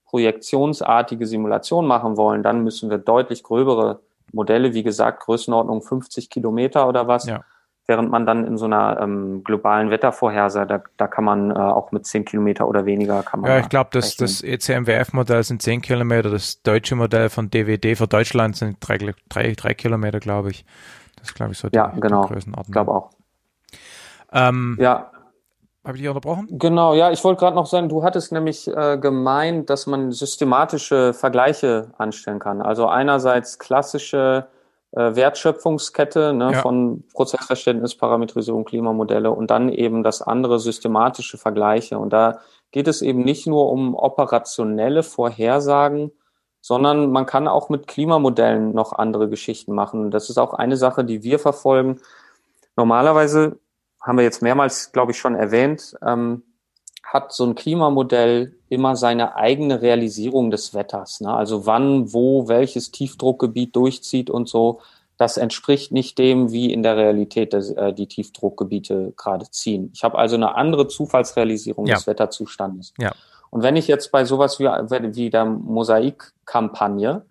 klimaprojektionsartige 0.10 1.26
Simulationen 1.26 1.88
machen 1.88 2.18
wollen, 2.18 2.44
dann 2.44 2.64
müssen 2.64 2.90
wir 2.90 2.98
deutlich 2.98 3.44
gröbere 3.44 4.00
Modelle, 4.32 4.74
wie 4.74 4.84
gesagt, 4.84 5.22
Größenordnung 5.22 5.82
50 5.82 6.30
Kilometer 6.30 6.88
oder 6.88 7.08
was, 7.08 7.26
ja 7.26 7.44
während 7.90 8.12
man 8.12 8.28
dann 8.28 8.46
in 8.46 8.56
so 8.56 8.66
einer 8.66 9.02
ähm, 9.02 9.44
globalen 9.44 9.90
Wettervorhersage, 9.90 10.68
da, 10.68 10.84
da 10.98 11.08
kann 11.08 11.24
man 11.24 11.50
äh, 11.50 11.56
auch 11.56 11.92
mit 11.92 12.06
10 12.06 12.24
Kilometer 12.24 12.68
oder 12.68 12.86
weniger 12.86 13.24
kann 13.24 13.42
man. 13.42 13.50
Ja, 13.50 13.58
ich 13.58 13.68
glaube, 13.68 13.90
das, 13.92 14.16
das 14.16 14.44
ECMWF-Modell 14.44 15.44
sind 15.44 15.64
10 15.64 15.82
Kilometer, 15.82 16.30
das 16.30 16.62
deutsche 16.62 16.96
Modell 16.96 17.30
von 17.30 17.50
DWD 17.50 17.98
für 17.98 18.08
Deutschland 18.08 18.56
sind 18.58 18.78
drei, 18.80 19.00
drei, 19.28 19.54
drei 19.54 19.74
Kilometer, 19.74 20.20
glaube 20.20 20.52
ich. 20.52 20.66
Das 21.18 21.34
glaube 21.34 21.54
ich, 21.54 21.58
so 21.58 21.68
die, 21.68 21.78
ja, 21.78 21.88
genau. 22.00 22.28
die 22.28 22.34
Größenordnung. 22.34 22.68
Ich 22.68 22.74
glaube 22.74 22.92
auch. 22.92 23.10
Ähm, 24.32 24.78
ja. 24.80 25.10
Habe 25.90 25.98
ich 25.98 26.04
dich 26.04 26.10
unterbrochen? 26.10 26.48
Genau, 26.52 26.94
ja, 26.94 27.10
ich 27.10 27.24
wollte 27.24 27.40
gerade 27.40 27.56
noch 27.56 27.66
sagen, 27.66 27.90
du 27.90 28.04
hattest 28.04 28.32
nämlich 28.32 28.68
äh, 28.68 29.00
gemeint, 29.00 29.72
dass 29.72 29.88
man 29.88 30.12
systematische 30.12 31.16
Vergleiche 31.16 31.90
anstellen 31.98 32.38
kann. 32.38 32.62
Also 32.62 32.86
einerseits 32.86 33.58
klassische 33.58 34.46
äh, 34.92 35.16
Wertschöpfungskette 35.16 36.34
ne, 36.34 36.52
ja. 36.52 36.62
von 36.62 37.06
Prozessverständnis, 37.12 37.96
Parametrisierung, 37.96 38.66
Klimamodelle 38.66 39.32
und 39.32 39.50
dann 39.50 39.70
eben 39.70 40.04
das 40.04 40.22
andere 40.22 40.60
systematische 40.60 41.40
Vergleiche. 41.40 41.98
Und 41.98 42.14
da 42.14 42.38
geht 42.70 42.88
es 42.88 43.02
eben 43.02 43.24
nicht 43.24 43.48
nur 43.48 43.72
um 43.72 43.96
operationelle 43.96 45.02
Vorhersagen, 45.02 46.12
sondern 46.62 47.12
man 47.12 47.26
kann 47.26 47.48
auch 47.48 47.70
mit 47.70 47.88
Klimamodellen 47.88 48.76
noch 48.76 48.94
andere 48.94 49.28
Geschichten 49.28 49.74
machen. 49.74 50.12
Das 50.12 50.30
ist 50.30 50.38
auch 50.38 50.54
eine 50.54 50.78
Sache, 50.78 51.04
die 51.04 51.24
wir 51.24 51.40
verfolgen. 51.40 52.00
Normalerweise 52.76 53.58
haben 54.10 54.18
wir 54.18 54.24
jetzt 54.24 54.42
mehrmals, 54.42 54.92
glaube 54.92 55.12
ich, 55.12 55.20
schon 55.20 55.36
erwähnt, 55.36 55.96
ähm, 56.04 56.42
hat 57.04 57.32
so 57.32 57.46
ein 57.46 57.54
Klimamodell 57.54 58.56
immer 58.68 58.96
seine 58.96 59.36
eigene 59.36 59.84
Realisierung 59.84 60.50
des 60.50 60.74
Wetters. 60.74 61.22
Ne? 61.22 61.32
Also 61.32 61.68
wann, 61.68 62.12
wo, 62.12 62.48
welches 62.48 62.90
Tiefdruckgebiet 62.90 63.76
durchzieht 63.76 64.32
und 64.32 64.50
so. 64.50 64.82
Das 65.18 65.38
entspricht 65.38 65.92
nicht 65.92 66.18
dem, 66.18 66.52
wie 66.52 66.74
in 66.74 66.82
der 66.82 66.98
Realität 66.98 67.54
das, 67.54 67.70
äh, 67.70 67.94
die 67.94 68.08
Tiefdruckgebiete 68.08 69.14
gerade 69.16 69.52
ziehen. 69.52 69.92
Ich 69.94 70.04
habe 70.04 70.18
also 70.18 70.36
eine 70.36 70.56
andere 70.56 70.88
Zufallsrealisierung 70.88 71.86
ja. 71.86 71.96
des 71.96 72.08
Wetterzustandes. 72.08 72.94
Ja. 72.98 73.12
Und 73.52 73.62
wenn 73.62 73.76
ich 73.76 73.88
jetzt 73.88 74.12
bei 74.12 74.26
sowas 74.26 74.60
wie, 74.60 74.66
wie 74.66 75.30
der 75.30 75.46
Mosaik-Kampagne 75.46 77.26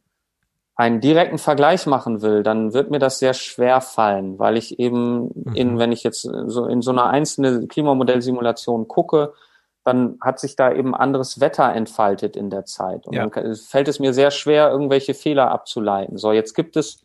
einen 0.79 1.01
direkten 1.01 1.39
Vergleich 1.39 1.87
machen 1.87 2.23
will, 2.23 2.45
dann 2.45 2.73
wird 2.73 2.89
mir 2.89 3.01
das 3.01 3.19
sehr 3.19 3.35
schwer 3.35 3.81
fallen, 3.81 4.39
weil 4.39 4.57
ich 4.57 4.79
eben 4.79 5.33
in, 5.53 5.75
mhm. 5.75 5.79
wenn 5.81 5.91
ich 5.91 6.05
jetzt 6.05 6.23
so 6.23 6.67
in 6.67 6.83
so 6.83 6.93
einer 6.93 7.09
einzelnen 7.09 7.67
Klimamodellsimulation 7.67 8.87
gucke, 8.87 9.35
dann 9.83 10.19
hat 10.21 10.39
sich 10.39 10.55
da 10.55 10.73
eben 10.73 10.95
anderes 10.95 11.41
Wetter 11.41 11.75
entfaltet 11.75 12.37
in 12.37 12.49
der 12.49 12.65
Zeit. 12.65 13.09
Und 13.09 13.17
ja. 13.17 13.27
dann 13.27 13.57
fällt 13.57 13.89
es 13.89 13.99
mir 13.99 14.15
sehr 14.15 14.31
schwer, 14.31 14.71
irgendwelche 14.71 15.15
Fehler 15.15 15.51
abzuleiten. 15.51 16.17
So, 16.17 16.31
jetzt 16.31 16.55
gibt 16.55 16.77
es, 16.77 17.05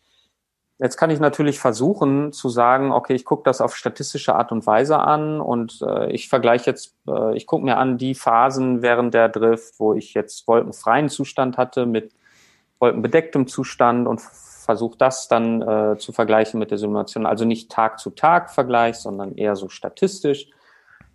jetzt 0.77 0.97
kann 0.97 1.09
ich 1.09 1.19
natürlich 1.19 1.57
versuchen 1.57 2.31
zu 2.31 2.49
sagen, 2.49 2.91
okay, 2.91 3.15
ich 3.15 3.25
gucke 3.25 3.43
das 3.43 3.59
auf 3.59 3.75
statistische 3.75 4.35
Art 4.35 4.51
und 4.51 4.67
Weise 4.67 4.99
an 4.99 5.41
und 5.41 5.81
äh, 5.81 6.11
ich 6.11 6.29
vergleiche 6.29 6.69
jetzt, 6.69 6.95
äh, 7.07 7.35
ich 7.35 7.47
gucke 7.47 7.65
mir 7.65 7.77
an 7.77 7.97
die 7.97 8.13
Phasen 8.13 8.83
während 8.83 9.15
der 9.15 9.29
Drift, 9.29 9.79
wo 9.79 9.95
ich 9.95 10.13
jetzt 10.13 10.47
wolkenfreien 10.47 11.09
Zustand 11.09 11.57
hatte 11.57 11.87
mit 11.87 12.13
wolkenbedecktem 12.83 13.47
Zustand 13.47 14.07
und 14.07 14.19
versuche 14.19 14.97
das 14.97 15.27
dann 15.27 15.61
äh, 15.61 15.97
zu 15.97 16.11
vergleichen 16.11 16.59
mit 16.59 16.71
der 16.71 16.77
Simulation. 16.77 17.25
Also 17.25 17.45
nicht 17.45 17.71
Tag 17.71 17.99
zu 17.99 18.09
Tag 18.09 18.51
Vergleich, 18.51 18.97
sondern 18.97 19.35
eher 19.35 19.55
so 19.55 19.69
statistisch. 19.69 20.49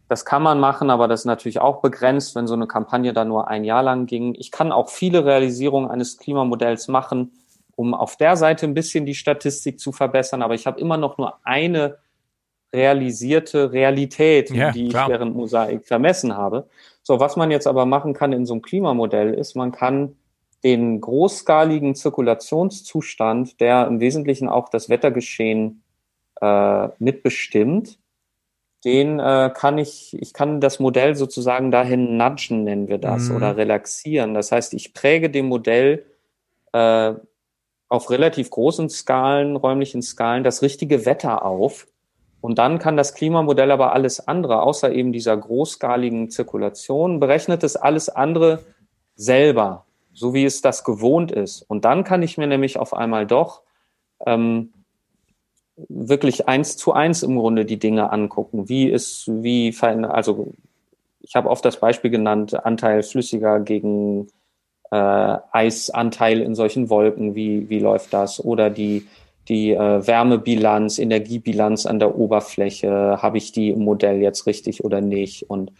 Das 0.09 0.25
kann 0.25 0.43
man 0.43 0.59
machen, 0.59 0.89
aber 0.89 1.07
das 1.07 1.21
ist 1.21 1.27
natürlich 1.27 1.61
auch 1.61 1.83
begrenzt, 1.83 2.35
wenn 2.35 2.47
so 2.47 2.55
eine 2.55 2.67
Kampagne 2.67 3.13
da 3.13 3.27
nur 3.27 3.49
ein 3.49 3.65
Jahr 3.65 3.83
lang 3.83 4.07
ging. 4.07 4.35
Ich 4.35 4.51
kann 4.51 4.73
auch 4.73 4.89
viele 4.89 5.27
Realisierungen 5.27 5.91
eines 5.91 6.17
Klimamodells 6.17 6.89
machen, 6.89 7.33
um 7.77 7.93
auf 7.93 8.17
der 8.17 8.37
Seite 8.37 8.67
ein 8.67 8.73
bisschen 8.73 9.05
die 9.05 9.15
Statistik 9.15 9.79
zu 9.79 9.93
verbessern, 9.93 10.41
aber 10.41 10.55
ich 10.55 10.67
habe 10.67 10.81
immer 10.81 10.97
noch 10.97 11.19
nur 11.19 11.35
eine 11.45 11.99
realisierte 12.73 13.73
Realität, 13.73 14.51
ja, 14.51 14.73
die 14.73 14.89
klar. 14.89 15.05
ich 15.05 15.09
während 15.11 15.37
Mosaik 15.37 15.87
vermessen 15.87 16.37
habe. 16.37 16.67
So, 17.03 17.21
was 17.21 17.37
man 17.37 17.51
jetzt 17.51 17.67
aber 17.67 17.87
machen 17.87 18.15
kann 18.15 18.33
in 18.33 18.47
so 18.47 18.55
einem 18.55 18.63
Klimamodell 18.63 19.33
ist, 19.35 19.57
man 19.57 19.73
kann 19.73 20.17
den 20.65 21.01
großskaligen 21.01 21.95
Zirkulationszustand, 21.95 23.61
der 23.61 23.87
im 23.87 24.01
Wesentlichen 24.01 24.49
auch 24.49 24.69
das 24.69 24.89
Wettergeschehen 24.89 25.83
äh, 26.41 26.89
mitbestimmt, 26.99 27.99
den 28.85 29.19
äh, 29.19 29.51
kann 29.55 29.79
ich, 29.79 30.17
ich 30.21 30.33
kann 30.33 30.61
das 30.61 30.79
Modell 30.79 31.17
sozusagen 31.17 31.71
dahin 31.71 32.17
nudgen, 32.17 32.65
nennen 32.65 32.89
wir 32.89 32.99
das, 32.99 33.29
mhm. 33.29 33.37
oder 33.37 33.57
relaxieren. 33.57 34.35
Das 34.35 34.53
heißt, 34.53 34.75
ich 34.75 34.95
präge 34.95 35.31
dem 35.31 35.47
Modell 35.47 36.05
äh, 36.73 37.15
auf 37.89 38.11
relativ 38.11 38.51
großen 38.51 38.89
Skalen, 38.89 39.57
räumlichen 39.57 40.03
Skalen, 40.03 40.45
das 40.45 40.63
richtige 40.63 41.07
Wetter 41.07 41.45
auf. 41.45 41.87
Und 42.41 42.59
dann 42.59 42.79
kann 42.79 42.97
das 42.97 43.15
Klimamodell 43.15 43.73
aber 43.73 43.93
alles 43.93 44.29
andere, 44.29 44.63
außer 44.63 44.93
eben 44.93 45.13
dieser 45.13 45.37
großskaligen 45.37 46.31
Zirkulation, 46.31 47.19
berechnet 47.19 47.65
es 47.65 47.75
alles 47.75 48.09
andere 48.09 48.61
selber, 49.17 49.87
so 50.19 50.35
wie 50.35 50.45
es 50.45 50.61
das 50.61 50.85
gewohnt 50.85 51.31
ist. 51.33 51.63
Und 51.63 51.85
dann 51.85 52.05
kann 52.05 52.23
ich 52.23 52.39
mir 52.39 52.47
nämlich 52.47 52.79
auf 52.79 52.93
einmal 52.93 53.27
doch 53.27 53.63
ähm, 54.27 54.73
wirklich 55.89 56.49
eins 56.49 56.77
zu 56.77 56.93
eins 56.93 57.23
im 57.23 57.37
Grunde 57.37 57.65
die 57.65 57.79
Dinge 57.79 58.11
angucken. 58.11 58.69
Wie 58.69 58.89
ist, 58.89 59.29
wie 59.29 59.75
also 59.81 60.53
ich 61.21 61.37
habe 61.37 61.51
oft 61.51 61.65
das 61.65 61.79
Beispiel 61.79 62.11
genannt, 62.11 62.65
Anteil 62.65 63.03
flüssiger 63.03 63.61
gegen 63.61 64.29
äh, 64.91 65.37
Eisanteil 65.53 66.41
in 66.41 66.55
solchen 66.55 66.91
Wolken, 66.91 67.35
wie, 67.35 67.69
wie 67.69 67.79
läuft 67.79 68.13
das? 68.13 68.45
Oder 68.45 68.71
die, 68.71 69.07
die 69.49 69.73
äh, 69.73 70.07
Wärmebilanz, 70.07 70.99
Energiebilanz 70.99 71.87
an 71.87 71.99
der 71.99 72.17
Oberfläche, 72.17 73.23
habe 73.23 73.39
ich 73.39 73.53
die 73.53 73.71
im 73.71 73.85
Modell 73.85 74.21
jetzt 74.21 74.47
richtig 74.47 74.85
oder 74.85 75.01
nicht? 75.01 75.49
Und 75.49 75.73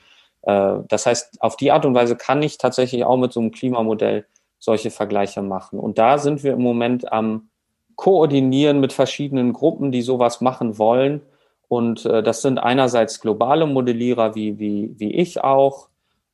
das 0.43 1.07
heißt, 1.07 1.43
auf 1.43 1.57
die 1.57 1.73
Art 1.73 1.85
und 1.85 1.95
Weise 1.95 2.17
kann 2.17 2.43
ich 2.43 2.59
tatsächlich 2.59 3.05
auch 3.05 3.17
mit 3.17 3.33
so 3.33 3.41
einem 3.41 3.51
Klimamodell 3.51 4.27
solche 4.59 4.91
Vergleiche 4.91 5.43
machen. 5.43 5.79
Und 5.79 5.99
da 5.99 6.19
sind 6.19 6.43
wir 6.43 6.53
im 6.53 6.63
Moment 6.63 7.13
am 7.13 7.51
Koordinieren 7.97 8.81
mit 8.81 8.93
verschiedenen 8.93 9.53
Gruppen, 9.53 9.93
die 9.93 10.03
sowas 10.03 10.41
machen 10.41 10.79
wollen. 10.79 11.21
Und 11.69 12.07
äh, 12.07 12.23
das 12.23 12.43
sind 12.43 12.59
einerseits 12.59 13.21
globale 13.21 13.67
Modellierer 13.67 14.35
wie, 14.35 14.59
wie, 14.59 14.95
wie 14.97 15.15
ich 15.15 15.43
auch 15.43 15.89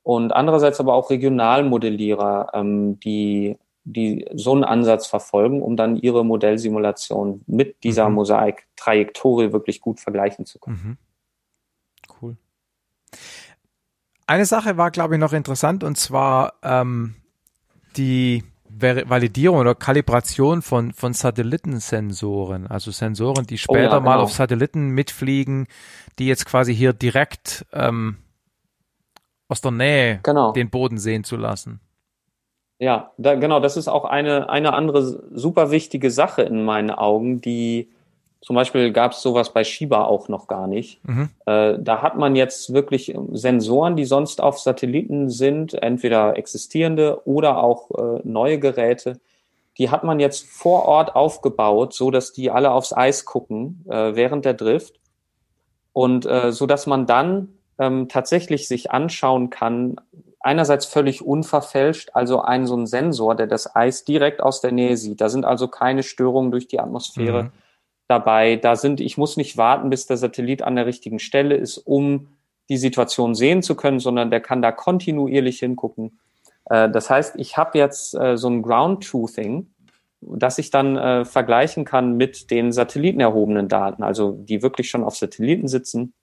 und 0.04 0.32
andererseits 0.32 0.80
aber 0.80 0.94
auch 0.94 1.10
Regionalmodellierer, 1.10 2.50
ähm, 2.52 3.00
die, 3.00 3.56
die 3.84 4.28
so 4.34 4.52
einen 4.52 4.62
Ansatz 4.62 5.06
verfolgen, 5.06 5.62
um 5.62 5.76
dann 5.76 5.96
ihre 5.96 6.24
Modellsimulation 6.24 7.42
mit 7.46 7.82
dieser 7.82 8.10
mhm. 8.10 8.16
Mosaik-Trajektorie 8.16 9.52
wirklich 9.52 9.80
gut 9.80 10.00
vergleichen 10.00 10.44
zu 10.44 10.58
können. 10.58 10.80
Mhm. 10.84 10.98
Cool. 12.20 12.36
Eine 14.26 14.46
Sache 14.46 14.76
war, 14.76 14.90
glaube 14.90 15.14
ich, 15.14 15.20
noch 15.20 15.32
interessant 15.32 15.84
und 15.84 15.96
zwar 15.96 16.54
ähm, 16.62 17.14
die 17.96 18.44
Validierung 18.76 19.58
oder 19.58 19.74
Kalibration 19.74 20.62
von, 20.62 20.92
von 20.92 21.12
Satellitensensoren, 21.12 22.66
also 22.66 22.90
Sensoren, 22.90 23.46
die 23.46 23.58
später 23.58 23.78
oh 23.78 23.82
ja, 23.82 23.98
genau. 23.98 24.00
mal 24.00 24.18
auf 24.18 24.32
Satelliten 24.32 24.88
mitfliegen, 24.88 25.68
die 26.18 26.26
jetzt 26.26 26.46
quasi 26.46 26.74
hier 26.74 26.92
direkt 26.92 27.66
ähm, 27.72 28.16
aus 29.48 29.60
der 29.60 29.70
Nähe 29.70 30.20
genau. 30.22 30.52
den 30.52 30.70
Boden 30.70 30.98
sehen 30.98 31.24
zu 31.24 31.36
lassen. 31.36 31.80
Ja, 32.78 33.12
da, 33.16 33.36
genau, 33.36 33.60
das 33.60 33.76
ist 33.76 33.88
auch 33.88 34.04
eine, 34.04 34.48
eine 34.48 34.72
andere 34.72 35.02
super 35.02 35.70
wichtige 35.70 36.10
Sache 36.10 36.42
in 36.42 36.64
meinen 36.64 36.90
Augen, 36.90 37.40
die 37.40 37.88
zum 38.44 38.56
Beispiel 38.56 38.92
gab 38.92 39.12
es 39.12 39.22
sowas 39.22 39.54
bei 39.54 39.64
Shiba 39.64 40.04
auch 40.04 40.28
noch 40.28 40.48
gar 40.48 40.66
nicht. 40.66 41.02
Mhm. 41.08 41.30
Äh, 41.46 41.78
da 41.78 42.02
hat 42.02 42.18
man 42.18 42.36
jetzt 42.36 42.74
wirklich 42.74 43.16
Sensoren, 43.32 43.96
die 43.96 44.04
sonst 44.04 44.42
auf 44.42 44.60
Satelliten 44.60 45.30
sind, 45.30 45.72
entweder 45.72 46.36
existierende 46.36 47.26
oder 47.26 47.62
auch 47.62 47.90
äh, 47.92 48.20
neue 48.22 48.58
Geräte. 48.58 49.18
Die 49.78 49.88
hat 49.88 50.04
man 50.04 50.20
jetzt 50.20 50.46
vor 50.46 50.84
Ort 50.84 51.16
aufgebaut, 51.16 51.94
so 51.94 52.10
dass 52.10 52.34
die 52.34 52.50
alle 52.50 52.72
aufs 52.72 52.92
Eis 52.92 53.24
gucken 53.24 53.82
äh, 53.88 54.14
während 54.14 54.44
der 54.44 54.54
Drift 54.54 55.00
und 55.94 56.26
äh, 56.26 56.52
so 56.52 56.66
dass 56.66 56.86
man 56.86 57.06
dann 57.06 57.48
ähm, 57.78 58.10
tatsächlich 58.10 58.68
sich 58.68 58.90
anschauen 58.90 59.48
kann, 59.48 59.96
einerseits 60.40 60.84
völlig 60.84 61.24
unverfälscht, 61.24 62.10
also 62.12 62.42
ein 62.42 62.66
so 62.66 62.76
ein 62.76 62.86
Sensor, 62.86 63.36
der 63.36 63.46
das 63.46 63.74
Eis 63.74 64.04
direkt 64.04 64.42
aus 64.42 64.60
der 64.60 64.72
Nähe 64.72 64.98
sieht. 64.98 65.22
Da 65.22 65.30
sind 65.30 65.46
also 65.46 65.66
keine 65.66 66.02
Störungen 66.02 66.50
durch 66.50 66.68
die 66.68 66.78
Atmosphäre. 66.78 67.44
Mhm 67.44 67.52
dabei. 68.08 68.56
Da 68.56 68.76
sind, 68.76 69.00
ich 69.00 69.16
muss 69.18 69.36
nicht 69.36 69.56
warten, 69.56 69.90
bis 69.90 70.06
der 70.06 70.16
Satellit 70.16 70.62
an 70.62 70.76
der 70.76 70.86
richtigen 70.86 71.18
Stelle 71.18 71.56
ist, 71.56 71.78
um 71.78 72.28
die 72.68 72.76
Situation 72.76 73.34
sehen 73.34 73.62
zu 73.62 73.74
können, 73.74 74.00
sondern 74.00 74.30
der 74.30 74.40
kann 74.40 74.62
da 74.62 74.72
kontinuierlich 74.72 75.58
hingucken. 75.58 76.18
Äh, 76.66 76.90
das 76.90 77.10
heißt, 77.10 77.36
ich 77.36 77.56
habe 77.56 77.78
jetzt 77.78 78.14
äh, 78.14 78.36
so 78.36 78.48
ein 78.48 78.62
Ground 78.62 79.04
Truthing, 79.04 79.68
dass 80.20 80.58
ich 80.58 80.70
dann 80.70 80.96
äh, 80.96 81.24
vergleichen 81.24 81.84
kann 81.84 82.16
mit 82.16 82.50
den 82.50 82.72
Satelliten 82.72 83.20
erhobenen 83.20 83.68
Daten, 83.68 84.02
also 84.02 84.32
die 84.32 84.62
wirklich 84.62 84.88
schon 84.88 85.04
auf 85.04 85.16
Satelliten 85.16 85.68
sitzen. 85.68 86.14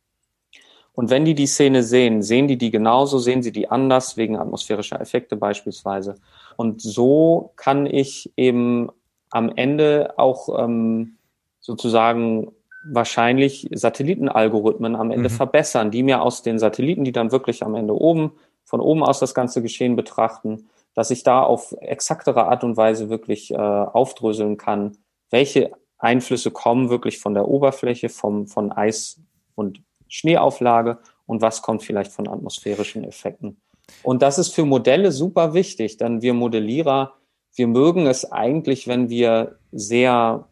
Und 0.93 1.09
wenn 1.09 1.23
die 1.23 1.35
die 1.35 1.47
Szene 1.47 1.83
sehen, 1.83 2.21
sehen 2.21 2.47
die 2.47 2.57
die 2.57 2.71
genauso, 2.71 3.17
sehen 3.17 3.43
sie 3.43 3.51
die 3.51 3.69
anders, 3.69 4.17
wegen 4.17 4.35
atmosphärischer 4.35 4.99
Effekte 4.99 5.37
beispielsweise. 5.37 6.15
Und 6.57 6.81
so 6.81 7.53
kann 7.55 7.85
ich 7.85 8.33
eben 8.35 8.89
am 9.29 9.51
Ende 9.55 10.15
auch 10.17 10.49
ähm, 10.61 11.17
sozusagen 11.61 12.51
wahrscheinlich 12.83 13.69
Satellitenalgorithmen 13.71 14.95
am 14.95 15.11
Ende 15.11 15.29
mhm. 15.29 15.33
verbessern, 15.33 15.91
die 15.91 16.03
mir 16.03 16.21
aus 16.21 16.41
den 16.41 16.59
Satelliten, 16.59 17.03
die 17.03 17.11
dann 17.11 17.31
wirklich 17.31 17.63
am 17.63 17.75
Ende 17.75 17.95
oben, 17.95 18.33
von 18.65 18.81
oben 18.81 19.03
aus 19.03 19.19
das 19.19 19.33
ganze 19.33 19.61
Geschehen 19.61 19.95
betrachten, 19.95 20.69
dass 20.93 21.11
ich 21.11 21.23
da 21.23 21.41
auf 21.41 21.73
exaktere 21.79 22.47
Art 22.47 22.63
und 22.63 22.75
Weise 22.75 23.09
wirklich 23.09 23.51
äh, 23.51 23.55
aufdröseln 23.55 24.57
kann, 24.57 24.97
welche 25.29 25.71
Einflüsse 25.97 26.51
kommen 26.51 26.89
wirklich 26.89 27.19
von 27.19 27.33
der 27.33 27.47
Oberfläche, 27.47 28.09
vom, 28.09 28.47
von 28.47 28.71
Eis 28.71 29.21
und 29.55 29.81
Schneeauflage 30.07 30.97
und 31.27 31.41
was 31.41 31.61
kommt 31.61 31.83
vielleicht 31.83 32.11
von 32.11 32.27
atmosphärischen 32.27 33.03
Effekten. 33.03 33.61
Und 34.03 34.21
das 34.21 34.37
ist 34.39 34.53
für 34.53 34.65
Modelle 34.65 35.11
super 35.11 35.53
wichtig, 35.53 35.97
denn 35.97 36.21
wir 36.21 36.33
Modellierer, 36.33 37.13
wir 37.55 37.67
mögen 37.67 38.07
es 38.07 38.31
eigentlich, 38.31 38.87
wenn 38.87 39.09
wir 39.09 39.59
sehr 39.71 40.47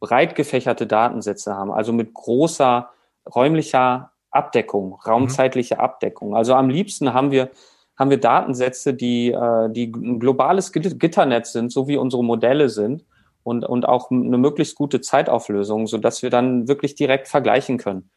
breit 0.00 0.34
gefächerte 0.34 0.86
Datensätze 0.86 1.54
haben, 1.54 1.70
also 1.70 1.92
mit 1.92 2.12
großer 2.14 2.90
räumlicher 3.34 4.10
Abdeckung, 4.30 4.94
raumzeitliche 5.06 5.76
mhm. 5.76 5.80
Abdeckung. 5.80 6.36
Also 6.36 6.54
am 6.54 6.70
liebsten 6.70 7.12
haben 7.12 7.30
wir 7.30 7.50
haben 7.98 8.10
wir 8.10 8.18
Datensätze, 8.18 8.94
die 8.94 9.30
äh, 9.30 9.68
die 9.70 9.92
ein 9.94 10.18
globales 10.18 10.72
Gitternetz 10.72 11.52
sind, 11.52 11.70
so 11.70 11.86
wie 11.86 11.98
unsere 11.98 12.24
Modelle 12.24 12.70
sind 12.70 13.04
und 13.42 13.64
und 13.64 13.86
auch 13.86 14.10
eine 14.10 14.38
möglichst 14.38 14.74
gute 14.74 15.00
Zeitauflösung, 15.00 15.86
so 15.86 15.98
dass 15.98 16.22
wir 16.22 16.30
dann 16.30 16.66
wirklich 16.66 16.94
direkt 16.94 17.28
vergleichen 17.28 17.76
können 17.76 18.10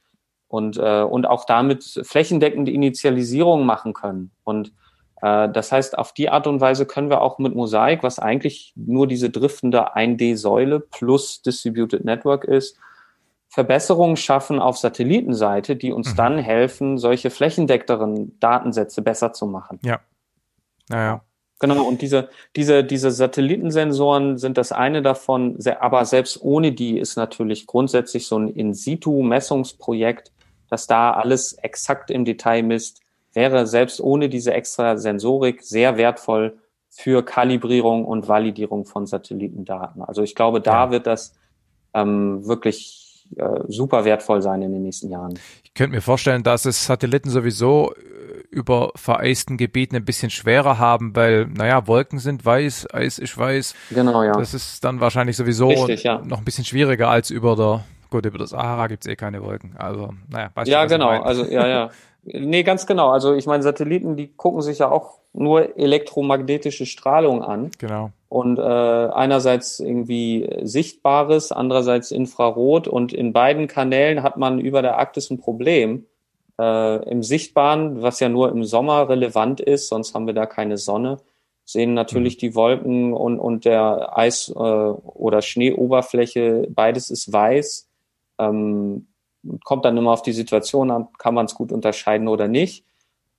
und 0.48 0.78
äh, 0.78 1.02
und 1.02 1.26
auch 1.26 1.46
damit 1.46 2.02
flächendeckende 2.04 2.72
Initialisierung 2.72 3.66
machen 3.66 3.94
können 3.94 4.32
und 4.46 4.72
das 5.24 5.72
heißt, 5.72 5.98
auf 5.98 6.12
die 6.12 6.30
Art 6.30 6.48
und 6.48 6.60
Weise 6.60 6.86
können 6.86 7.10
wir 7.10 7.22
auch 7.22 7.40
mit 7.40 7.56
Mosaik, 7.56 8.04
was 8.04 8.20
eigentlich 8.20 8.74
nur 8.76 9.08
diese 9.08 9.30
driftende 9.30 9.96
1D-Säule 9.96 10.82
plus 10.82 11.42
Distributed 11.42 12.04
Network 12.04 12.44
ist, 12.44 12.78
Verbesserungen 13.48 14.18
schaffen 14.18 14.60
auf 14.60 14.78
Satellitenseite, 14.78 15.78
die 15.78 15.94
uns 15.94 16.12
mhm. 16.12 16.16
dann 16.18 16.38
helfen, 16.40 16.98
solche 16.98 17.30
flächendeckteren 17.30 18.38
Datensätze 18.42 19.02
besser 19.02 19.32
zu 19.32 19.46
machen. 19.46 19.80
Ja. 19.84 20.02
Naja. 20.90 21.22
Genau, 21.62 21.84
und 21.86 22.02
diese, 22.02 22.28
diese, 22.58 22.84
diese 22.84 23.10
Satellitensensoren 23.10 24.38
sind 24.38 24.58
das 24.58 24.74
eine 24.74 25.02
davon, 25.02 25.58
aber 25.80 26.04
selbst 26.04 26.42
ohne 26.42 26.74
die 26.74 27.00
ist 27.00 27.16
natürlich 27.16 27.66
grundsätzlich 27.66 28.28
so 28.28 28.38
ein 28.38 28.50
In-situ-Messungsprojekt, 28.50 30.34
das 30.70 30.88
da 30.88 31.12
alles 31.14 31.54
exakt 31.54 32.12
im 32.12 32.26
Detail 32.26 32.64
misst, 32.64 33.03
wäre 33.34 33.68
selbst 33.68 34.00
ohne 34.02 34.30
diese 34.30 34.54
extra 34.54 34.98
Sensorik 34.98 35.64
sehr 35.64 35.98
wertvoll 35.98 36.58
für 36.90 37.24
Kalibrierung 37.26 38.06
und 38.06 38.28
Validierung 38.28 38.86
von 38.86 39.06
Satellitendaten. 39.08 40.02
Also 40.04 40.22
ich 40.22 40.36
glaube, 40.36 40.62
da 40.62 40.86
ja. 40.86 40.92
wird 40.92 41.08
das 41.08 41.34
ähm, 41.94 42.46
wirklich 42.46 43.28
äh, 43.36 43.62
super 43.68 44.06
wertvoll 44.06 44.42
sein 44.42 44.62
in 44.62 44.72
den 44.72 44.84
nächsten 44.84 45.10
Jahren. 45.10 45.40
Ich 45.64 45.74
könnte 45.74 45.96
mir 45.96 46.02
vorstellen, 46.02 46.44
dass 46.44 46.66
es 46.66 46.86
Satelliten 46.86 47.30
sowieso 47.30 47.94
äh, 47.94 48.44
über 48.52 48.92
vereisten 48.96 49.58
Gebieten 49.58 49.96
ein 49.96 50.06
bisschen 50.06 50.30
schwerer 50.30 50.78
haben, 50.78 51.16
weil, 51.16 51.48
naja, 51.48 51.88
Wolken 51.88 52.20
sind 52.20 52.46
weiß, 52.46 52.94
Eis 52.94 53.18
ist 53.18 53.38
weiß. 53.38 53.74
Genau, 53.90 54.22
ja. 54.24 54.34
Das 54.34 54.54
ist 54.54 54.84
dann 54.84 55.00
wahrscheinlich 55.00 55.36
sowieso 55.36 55.70
Richtig, 55.70 56.04
ja. 56.04 56.22
noch 56.24 56.40
ein 56.40 56.46
bisschen 56.46 56.66
schwieriger 56.66 57.10
als 57.10 57.32
über 57.32 57.56
der, 57.56 57.86
gut, 58.12 58.26
über 58.28 58.38
der 58.38 58.48
Sahara 58.48 58.86
gibt's 58.86 59.08
eh 59.08 59.16
keine 59.16 59.42
Wolken. 59.42 59.76
Also, 59.78 60.14
naja, 60.30 60.52
weißt 60.54 60.70
Ja, 60.70 60.84
du, 60.84 60.90
genau, 60.90 61.10
also, 61.10 61.46
ja, 61.46 61.68
ja. 61.68 61.90
Nee, 62.26 62.64
ganz 62.64 62.88
genau. 62.88 63.10
Also 63.10 63.34
ich 63.34 63.46
meine, 63.46 63.64
Satelliten, 63.64 64.16
die 64.16 64.28
gucken 64.28 64.62
sich 64.62 64.80
ja 64.80 64.90
auch 64.90 65.20
nur 65.34 65.78
elektromagnetische 65.78 66.86
Strahlung 66.86 67.44
an. 67.44 67.72
Genau. 67.80 68.12
Und 68.30 68.60
äh, 68.60 68.62
einerseits 68.62 69.80
irgendwie 69.80 70.50
Sichtbares, 70.62 71.52
andererseits 71.52 72.12
Infrarot. 72.12 72.88
Und 72.88 73.14
in 73.14 73.34
beiden 73.34 73.68
Kanälen 73.68 74.24
hat 74.24 74.38
man 74.38 74.60
über 74.60 74.82
der 74.82 74.98
Arktis 74.98 75.30
ein 75.30 75.40
Problem. 75.40 76.06
Äh, 76.60 77.10
Im 77.10 77.24
Sichtbaren, 77.24 78.02
was 78.02 78.20
ja 78.20 78.30
nur 78.30 78.52
im 78.52 78.64
Sommer 78.64 79.10
relevant 79.10 79.60
ist, 79.60 79.90
sonst 79.90 80.14
haben 80.14 80.28
wir 80.28 80.34
da 80.34 80.46
keine 80.46 80.78
Sonne, 80.78 81.18
sehen 81.66 81.94
natürlich 81.94 82.36
mhm. 82.36 82.40
die 82.40 82.56
Wolken 82.56 83.14
und, 83.14 83.40
und 83.40 83.66
der 83.66 84.18
Eis- 84.18 84.54
äh, 84.56 84.60
oder 84.60 85.42
Schneeoberfläche, 85.42 86.68
beides 86.70 87.10
ist 87.10 87.34
weiß. 87.34 87.90
Ähm, 88.40 89.08
kommt 89.64 89.86
dann 89.86 89.98
immer 89.98 90.12
auf 90.12 90.22
die 90.22 90.34
Situation 90.34 90.92
an, 90.92 91.08
kann 91.18 91.34
man 91.34 91.46
es 91.46 91.56
gut 91.56 91.72
unterscheiden 91.72 92.28
oder 92.28 92.48
nicht. 92.48 92.86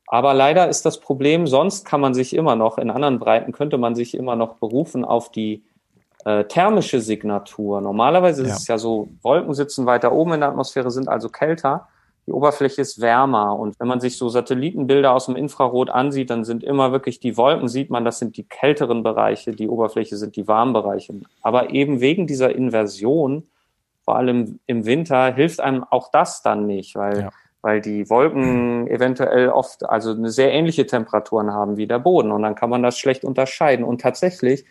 Aber 0.06 0.34
leider 0.34 0.68
ist 0.68 0.84
das 0.84 1.00
Problem, 1.00 1.46
sonst 1.46 1.86
kann 1.86 2.00
man 2.00 2.14
sich 2.14 2.34
immer 2.36 2.56
noch, 2.56 2.78
in 2.78 2.90
anderen 2.90 3.18
Breiten 3.18 3.52
könnte 3.52 3.78
man 3.78 3.94
sich 3.94 4.14
immer 4.14 4.36
noch 4.36 4.56
berufen 4.56 5.04
auf 5.04 5.30
die 5.30 5.64
äh, 6.24 6.44
thermische 6.44 7.00
Signatur. 7.00 7.80
Normalerweise 7.80 8.42
ja. 8.42 8.48
ist 8.48 8.60
es 8.60 8.68
ja 8.68 8.78
so, 8.78 9.08
Wolken 9.22 9.54
sitzen 9.54 9.86
weiter 9.86 10.12
oben 10.12 10.34
in 10.34 10.40
der 10.40 10.50
Atmosphäre, 10.50 10.90
sind 10.90 11.08
also 11.08 11.28
kälter. 11.28 11.88
Die 12.26 12.32
Oberfläche 12.32 12.80
ist 12.80 13.00
wärmer. 13.00 13.58
Und 13.58 13.78
wenn 13.78 13.88
man 13.88 14.00
sich 14.00 14.16
so 14.16 14.28
Satellitenbilder 14.28 15.12
aus 15.12 15.26
dem 15.26 15.36
Infrarot 15.36 15.90
ansieht, 15.90 16.30
dann 16.30 16.44
sind 16.44 16.64
immer 16.64 16.92
wirklich 16.92 17.20
die 17.20 17.36
Wolken, 17.36 17.68
sieht 17.68 17.90
man, 17.90 18.04
das 18.04 18.18
sind 18.18 18.36
die 18.36 18.44
kälteren 18.44 19.02
Bereiche, 19.02 19.52
die 19.52 19.68
Oberfläche 19.68 20.16
sind 20.16 20.36
die 20.36 20.48
warmen 20.48 20.72
Bereiche. 20.72 21.14
Aber 21.42 21.70
eben 21.70 22.00
wegen 22.00 22.26
dieser 22.26 22.54
Inversion 22.54 23.46
vor 24.04 24.16
allem 24.16 24.60
im 24.66 24.84
Winter, 24.84 25.32
hilft 25.32 25.60
einem 25.60 25.84
auch 25.84 26.10
das 26.10 26.42
dann 26.42 26.66
nicht, 26.66 26.94
weil, 26.94 27.22
ja. 27.22 27.30
weil 27.62 27.80
die 27.80 28.08
Wolken 28.10 28.86
eventuell 28.86 29.48
oft 29.48 29.88
also 29.88 30.12
eine 30.12 30.30
sehr 30.30 30.52
ähnliche 30.52 30.86
Temperaturen 30.86 31.52
haben 31.52 31.76
wie 31.76 31.86
der 31.86 31.98
Boden 31.98 32.30
und 32.30 32.42
dann 32.42 32.54
kann 32.54 32.70
man 32.70 32.82
das 32.82 32.98
schlecht 32.98 33.24
unterscheiden. 33.24 33.84
Und 33.84 34.02
tatsächlich 34.02 34.64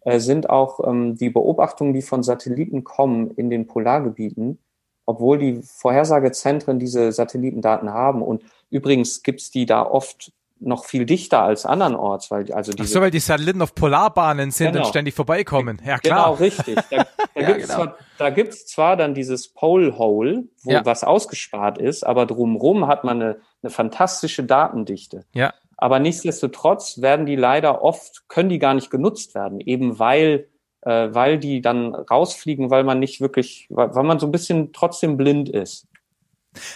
äh, 0.00 0.18
sind 0.18 0.50
auch 0.50 0.80
ähm, 0.86 1.16
die 1.16 1.30
Beobachtungen, 1.30 1.94
die 1.94 2.02
von 2.02 2.24
Satelliten 2.24 2.82
kommen 2.82 3.30
in 3.30 3.50
den 3.50 3.68
Polargebieten, 3.68 4.58
obwohl 5.06 5.38
die 5.38 5.62
Vorhersagezentren 5.62 6.80
diese 6.80 7.12
Satellitendaten 7.12 7.90
haben. 7.90 8.20
Und 8.20 8.42
übrigens 8.70 9.22
gibt's 9.22 9.52
die 9.52 9.66
da 9.66 9.82
oft 9.82 10.32
noch 10.64 10.84
viel 10.84 11.04
dichter 11.06 11.42
als 11.42 11.66
andernorts, 11.66 12.30
weil 12.30 12.52
also 12.52 12.72
diese, 12.72 12.82
Ach 12.84 12.92
so, 12.94 13.00
weil 13.00 13.10
die 13.10 13.20
Satelliten 13.20 13.62
auf 13.62 13.74
Polarbahnen 13.74 14.50
sind 14.50 14.72
genau. 14.72 14.84
und 14.84 14.88
ständig 14.88 15.14
vorbeikommen. 15.14 15.80
Ja 15.84 15.98
klar. 15.98 16.24
Genau, 16.24 16.34
richtig. 16.34 16.76
Da, 16.90 17.06
da 17.34 17.40
ja, 17.40 17.46
gibt's 17.46 17.68
genau. 17.68 17.84
zwar, 17.84 17.96
da 18.18 18.30
gibt's 18.30 18.66
zwar 18.66 18.96
dann 18.96 19.14
dieses 19.14 19.48
Pole 19.48 19.98
Hole, 19.98 20.44
wo 20.62 20.70
ja. 20.72 20.84
was 20.84 21.04
ausgespart 21.04 21.78
ist, 21.78 22.04
aber 22.04 22.26
drumrum 22.26 22.86
hat 22.86 23.04
man 23.04 23.20
eine, 23.20 23.36
eine 23.62 23.70
fantastische 23.70 24.44
Datendichte. 24.44 25.24
Ja. 25.34 25.52
Aber 25.76 25.98
nichtsdestotrotz 25.98 27.02
werden 27.02 27.26
die 27.26 27.36
leider 27.36 27.82
oft, 27.82 28.28
können 28.28 28.48
die 28.48 28.60
gar 28.60 28.74
nicht 28.74 28.90
genutzt 28.90 29.34
werden, 29.34 29.60
eben 29.60 29.98
weil, 29.98 30.48
äh, 30.82 31.08
weil 31.10 31.38
die 31.38 31.60
dann 31.60 31.94
rausfliegen, 31.94 32.70
weil 32.70 32.84
man 32.84 33.00
nicht 33.00 33.20
wirklich, 33.20 33.66
weil, 33.68 33.94
weil 33.94 34.04
man 34.04 34.20
so 34.20 34.26
ein 34.26 34.32
bisschen 34.32 34.72
trotzdem 34.72 35.16
blind 35.16 35.48
ist. 35.48 35.88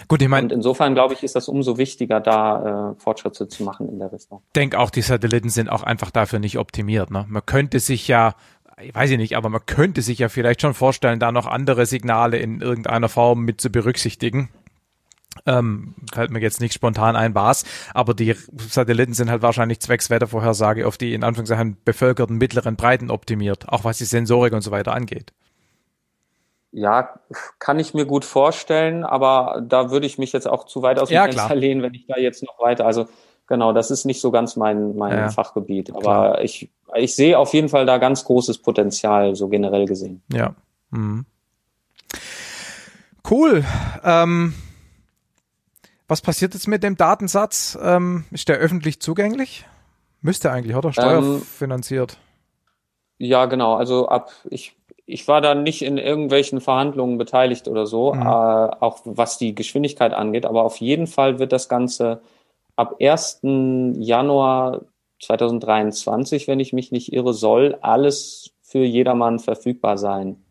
Gut, 0.09 0.23
ich 0.23 0.29
meine. 0.29 0.45
Und 0.45 0.53
insofern 0.53 0.95
glaube 0.95 1.15
ich, 1.15 1.23
ist 1.23 1.37
das 1.37 1.49
umso 1.49 1.77
wichtiger, 1.79 2.21
da 2.21 2.93
äh, 2.93 3.01
Fortschritte 3.01 3.49
zu 3.49 3.63
machen 3.63 3.89
in 3.89 3.99
der 3.99 4.13
Richtung. 4.13 4.43
Ich 4.47 4.53
denke 4.53 4.79
auch, 4.79 4.91
die 4.91 5.03
Satelliten 5.03 5.51
sind 5.51 5.69
auch 5.69 5.83
einfach 5.83 6.11
dafür 6.11 6.39
nicht 6.39 6.59
optimiert. 6.59 7.11
Ne? 7.11 7.27
Man 7.29 7.45
könnte 7.45 7.81
sich 7.81 8.09
ja, 8.09 8.35
ich 8.81 8.95
weiß 8.95 9.11
ich 9.11 9.19
nicht, 9.19 9.37
aber 9.37 9.49
man 9.49 9.65
könnte 9.67 10.03
sich 10.03 10.19
ja 10.19 10.29
vielleicht 10.29 10.63
schon 10.63 10.75
vorstellen, 10.75 11.21
da 11.21 11.33
noch 11.33 11.47
andere 11.47 11.87
Signale 11.87 12.39
in 12.39 12.61
irgendeiner 12.61 13.09
Form 13.09 13.43
mit 13.43 13.61
zu 13.61 13.71
berücksichtigen. 13.71 14.49
Ähm, 15.45 15.95
fällt 16.15 16.31
mir 16.31 16.41
jetzt 16.41 16.61
nicht 16.61 16.73
spontan 16.73 17.15
ein, 17.15 17.35
was, 17.35 17.65
aber 17.93 18.15
die 18.15 18.35
Satelliten 18.71 19.13
sind 19.13 19.31
halt 19.31 19.43
wahrscheinlich 19.43 19.81
zwecks 19.81 20.09
Wettervorhersage 20.09 20.87
auf 20.87 20.97
die 20.97 21.13
in 21.13 21.23
Anführungszeichen 21.23 21.77
bevölkerten 21.85 22.39
mittleren 22.39 22.77
Breiten 22.77 23.11
optimiert, 23.11 23.69
auch 23.69 23.85
was 23.85 23.99
die 23.99 24.07
Sensorik 24.07 24.55
und 24.55 24.63
so 24.63 24.71
weiter 24.71 24.95
angeht. 24.95 25.35
Ja, 26.79 27.19
kann 27.59 27.79
ich 27.79 27.95
mir 27.95 28.05
gut 28.05 28.27
vorstellen, 28.27 29.03
aber 29.03 29.63
da 29.67 29.91
würde 29.91 30.05
ich 30.05 30.19
mich 30.19 30.33
jetzt 30.35 30.47
auch 30.47 30.65
zu 30.65 30.83
weit 30.83 30.99
aus 30.99 31.09
dem 31.09 31.15
ja, 31.15 31.25
Fenster 31.25 31.55
lehnen, 31.55 31.81
wenn 31.81 31.95
ich 31.95 32.07
da 32.07 32.19
jetzt 32.19 32.43
noch 32.43 32.61
weiter, 32.61 32.85
also 32.85 33.09
genau, 33.47 33.73
das 33.73 33.91
ist 33.91 34.05
nicht 34.05 34.21
so 34.21 34.31
ganz 34.31 34.57
mein, 34.57 34.95
mein 34.95 35.17
ja, 35.17 35.31
Fachgebiet, 35.31 35.89
aber 35.91 36.01
klar. 36.01 36.43
ich, 36.43 36.71
ich 36.95 37.15
sehe 37.15 37.39
auf 37.39 37.55
jeden 37.55 37.71
Fall 37.71 37.87
da 37.87 37.97
ganz 37.97 38.27
großes 38.27 38.59
Potenzial, 38.59 39.35
so 39.37 39.49
generell 39.49 39.87
gesehen. 39.87 40.23
Ja. 40.31 40.55
Mhm. 40.91 41.25
Cool. 43.29 43.65
Ähm, 44.05 44.53
was 46.09 46.21
passiert 46.21 46.53
jetzt 46.53 46.69
mit 46.69 46.83
dem 46.83 46.99
Datensatz? 46.99 47.79
Ähm, 47.83 48.25
ist 48.31 48.51
der 48.51 48.59
öffentlich 48.59 49.01
zugänglich? 49.01 49.67
Müsste 50.21 50.53
eigentlich, 50.53 50.77
oder? 50.77 50.93
Steuerfinanziert. 50.93 52.19
Ähm, 53.19 53.27
ja, 53.29 53.47
genau. 53.47 53.77
Also 53.77 54.09
ab, 54.09 54.31
ich, 54.51 54.77
ich 55.07 55.29
war 55.29 55.41
da 55.41 55.55
nicht 55.55 55.83
in 55.83 55.99
irgendwelchen 55.99 56.61
Verhandlungen 56.61 57.17
beteiligt 57.17 57.69
oder 57.69 57.87
so, 57.87 58.13
mhm. 58.13 58.23
äh, 58.23 58.25
auch 58.25 59.01
was 59.05 59.39
die 59.39 59.55
Geschwindigkeit 59.55 60.13
angeht, 60.13 60.45
aber 60.45 60.65
auf 60.65 60.79
jeden 60.79 61.07
Fall 61.07 61.39
wird 61.39 61.53
das 61.53 61.69
Ganze 61.69 62.21
ab 62.75 62.97
1. 63.01 63.41
Januar 63.43 64.83
2023, 65.23 66.49
wenn 66.49 66.61
ich 66.61 66.73
mich 66.73 66.93
nicht 66.93 67.13
irre, 67.13 67.33
soll 67.33 67.79
alles 67.81 68.51
für 68.63 68.85
jedermann 68.85 69.39
verfügbar 69.39 69.97
sein. 69.97 70.45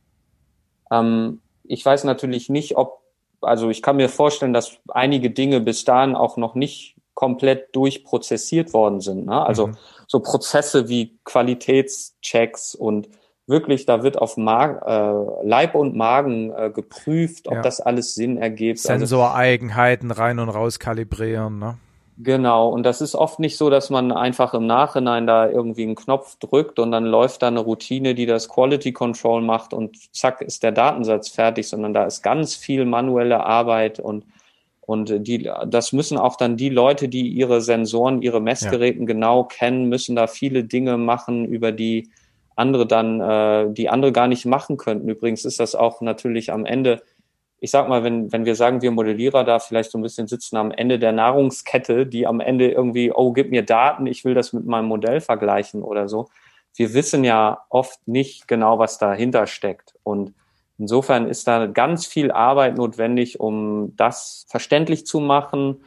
Ähm, 0.89 1.41
ich 1.63 1.85
weiß 1.85 2.05
natürlich 2.05 2.49
nicht, 2.49 2.77
ob 2.77 3.05
also 3.41 3.69
ich 3.69 3.81
kann 3.83 3.97
mir 3.97 4.09
vorstellen, 4.09 4.53
dass 4.53 4.79
einige 4.87 5.29
Dinge 5.29 5.59
bis 5.59 5.83
dahin 5.85 6.15
auch 6.15 6.35
noch 6.37 6.55
nicht 6.55 6.95
komplett 7.13 7.75
durchprozessiert 7.75 8.73
worden 8.73 9.01
sind. 9.01 9.27
Ne? 9.27 9.45
Also 9.45 9.67
mhm. 9.67 9.77
so 10.07 10.19
Prozesse 10.19 10.89
wie 10.89 11.19
Qualitätschecks 11.23 12.73
und 12.73 13.07
wirklich, 13.47 13.85
da 13.85 14.03
wird 14.03 14.17
auf 14.17 14.37
Mag 14.37 14.83
äh, 14.85 15.47
Leib 15.47 15.75
und 15.75 15.95
Magen 15.95 16.51
äh, 16.51 16.71
geprüft, 16.71 17.47
ob 17.47 17.55
ja. 17.55 17.61
das 17.61 17.79
alles 17.79 18.15
Sinn 18.15 18.37
ergibt. 18.37 18.79
Also 18.79 18.99
Sensoreigenheiten 18.99 20.11
rein 20.11 20.39
und 20.39 20.49
raus 20.49 20.79
kalibrieren. 20.79 21.59
Ne? 21.59 21.77
Genau, 22.17 22.69
und 22.69 22.83
das 22.83 23.01
ist 23.01 23.13
oft 23.13 23.39
nicht 23.39 23.57
so, 23.57 23.69
dass 23.69 23.89
man 23.89 24.13
einfach 24.13 24.53
im 24.53 24.65
Nachhinein 24.65 25.27
da 25.27 25.49
irgendwie 25.49 25.83
einen 25.83 25.95
Knopf 25.95 26.37
drückt 26.39 26.79
und 26.79 26.91
dann 26.91 27.05
läuft 27.05 27.41
da 27.41 27.47
eine 27.47 27.59
Routine, 27.59 28.15
die 28.15 28.25
das 28.25 28.47
Quality 28.47 28.93
Control 28.93 29.41
macht 29.41 29.73
und 29.73 29.97
zack 30.15 30.41
ist 30.41 30.63
der 30.63 30.71
Datensatz 30.71 31.27
fertig, 31.27 31.67
sondern 31.67 31.93
da 31.93 32.05
ist 32.05 32.21
ganz 32.21 32.55
viel 32.55 32.85
manuelle 32.85 33.45
Arbeit 33.45 33.99
und 33.99 34.25
und 34.87 35.27
die, 35.27 35.49
das 35.65 35.93
müssen 35.93 36.15
auch 36.19 36.35
dann 36.35 36.57
die 36.57 36.69
Leute, 36.69 37.09
die 37.09 37.27
ihre 37.27 37.59
Sensoren, 37.59 38.21
ihre 38.21 38.39
Messgeräten 38.39 39.01
ja. 39.01 39.07
genau 39.07 39.43
kennen, 39.43 39.89
müssen 39.89 40.15
da 40.15 40.27
viele 40.27 40.63
Dinge 40.63 40.97
machen, 40.97 41.45
über 41.45 41.71
die 41.71 42.09
andere 42.55 42.87
dann, 42.87 43.21
äh, 43.21 43.71
die 43.71 43.89
andere 43.89 44.11
gar 44.11 44.27
nicht 44.27 44.45
machen 44.45 44.77
könnten. 44.77 45.09
Übrigens 45.09 45.45
ist 45.45 45.59
das 45.59 45.75
auch 45.75 46.01
natürlich 46.01 46.51
am 46.51 46.65
Ende 46.65 47.01
ich 47.59 47.71
sag 47.71 47.87
mal, 47.87 48.03
wenn, 48.03 48.31
wenn 48.31 48.45
wir 48.45 48.55
sagen, 48.55 48.81
wir 48.81 48.91
Modellierer 48.91 49.43
da 49.43 49.57
vielleicht 49.59 49.89
so 49.89 49.97
ein 49.97 50.03
bisschen 50.03 50.27
sitzen 50.27 50.57
am 50.57 50.71
Ende 50.71 50.99
der 50.99 51.13
Nahrungskette, 51.13 52.05
die 52.05 52.27
am 52.27 52.39
Ende 52.39 52.69
irgendwie, 52.69 53.11
oh, 53.11 53.31
gib 53.31 53.49
mir 53.49 53.63
Daten, 53.63 54.05
ich 54.05 54.25
will 54.25 54.33
das 54.33 54.53
mit 54.53 54.65
meinem 54.65 54.85
Modell 54.85 55.21
vergleichen 55.21 55.81
oder 55.81 56.07
so. 56.07 56.27
Wir 56.75 56.93
wissen 56.93 57.23
ja 57.23 57.65
oft 57.69 58.07
nicht 58.07 58.47
genau, 58.47 58.77
was 58.77 58.97
dahinter 58.97 59.47
steckt. 59.47 59.95
Und 60.03 60.33
insofern 60.77 61.27
ist 61.27 61.47
da 61.47 61.65
ganz 61.65 62.05
viel 62.05 62.31
Arbeit 62.31 62.77
notwendig, 62.77 63.39
um 63.39 63.95
das 63.95 64.45
verständlich 64.49 65.07
zu 65.07 65.19
machen, 65.19 65.83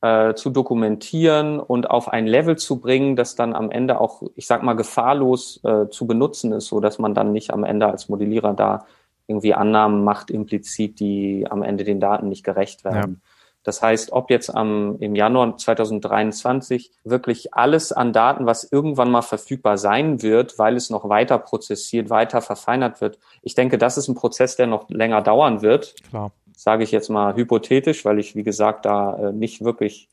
äh, 0.00 0.34
zu 0.34 0.50
dokumentieren 0.50 1.58
und 1.60 1.90
auf 1.90 2.08
ein 2.08 2.26
Level 2.26 2.56
zu 2.56 2.80
bringen, 2.80 3.16
das 3.16 3.34
dann 3.34 3.54
am 3.54 3.70
Ende 3.70 4.00
auch, 4.00 4.22
ich 4.36 4.46
sag 4.46 4.62
mal, 4.62 4.74
gefahrlos 4.74 5.60
äh, 5.64 5.88
zu 5.88 6.06
benutzen 6.06 6.52
ist, 6.52 6.66
so 6.66 6.80
dass 6.80 6.98
man 6.98 7.14
dann 7.14 7.32
nicht 7.32 7.52
am 7.52 7.64
Ende 7.64 7.86
als 7.86 8.08
Modellierer 8.08 8.54
da 8.54 8.86
irgendwie 9.26 9.54
Annahmen 9.54 10.04
macht 10.04 10.30
implizit, 10.30 11.00
die 11.00 11.46
am 11.50 11.62
Ende 11.62 11.84
den 11.84 12.00
Daten 12.00 12.28
nicht 12.28 12.44
gerecht 12.44 12.84
werden. 12.84 13.20
Ja. 13.22 13.30
Das 13.64 13.82
heißt, 13.82 14.12
ob 14.12 14.30
jetzt 14.30 14.54
am, 14.54 14.96
im 15.00 15.14
Januar 15.14 15.58
2023 15.58 16.90
wirklich 17.04 17.52
alles 17.52 17.92
an 17.92 18.12
Daten, 18.12 18.46
was 18.46 18.64
irgendwann 18.64 19.10
mal 19.10 19.22
verfügbar 19.22 19.76
sein 19.76 20.22
wird, 20.22 20.58
weil 20.58 20.76
es 20.76 20.88
noch 20.88 21.08
weiter 21.08 21.38
prozessiert, 21.38 22.08
weiter 22.08 22.40
verfeinert 22.40 23.00
wird. 23.00 23.18
Ich 23.42 23.54
denke, 23.54 23.76
das 23.76 23.98
ist 23.98 24.08
ein 24.08 24.14
Prozess, 24.14 24.56
der 24.56 24.68
noch 24.68 24.88
länger 24.88 25.20
dauern 25.20 25.60
wird. 25.60 25.96
Klar. 26.08 26.32
Sage 26.58 26.82
ich 26.82 26.90
jetzt 26.90 27.08
mal 27.08 27.36
hypothetisch, 27.36 28.04
weil 28.04 28.18
ich, 28.18 28.34
wie 28.34 28.42
gesagt, 28.42 28.84
da 28.84 29.28
äh, 29.28 29.32
nicht 29.32 29.62
wirklich 29.62 30.08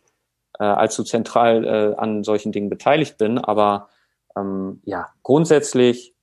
äh, 0.60 0.64
allzu 0.64 1.04
zentral 1.04 1.66
äh, 1.66 1.96
an 2.00 2.24
solchen 2.24 2.52
Dingen 2.52 2.70
beteiligt 2.70 3.18
bin. 3.18 3.40
Aber 3.40 3.90
ähm, 4.38 4.80
ja, 4.86 5.10
grundsätzlich 5.24 6.14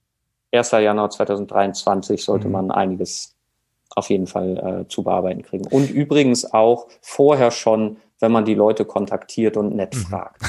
1. 0.53 0.71
Januar 0.71 1.11
2023 1.11 2.23
sollte 2.23 2.47
mhm. 2.47 2.53
man 2.53 2.71
einiges 2.71 3.35
auf 3.97 4.11
jeden 4.11 4.29
Fall 4.29 4.85
äh, 4.85 4.89
zu 4.89 5.03
bearbeiten 5.03 5.43
kriegen. 5.43 5.67
Und 5.67 5.91
übrigens 5.91 6.53
auch 6.53 6.87
vorher 7.01 7.51
schon, 7.51 7.97
wenn 8.23 8.33
man 8.33 8.45
die 8.45 8.55
Leute 8.55 8.85
kontaktiert 8.85 9.57
und 9.57 9.75
nett 9.75 9.95
mhm. 9.95 10.01
fragt. 10.01 10.43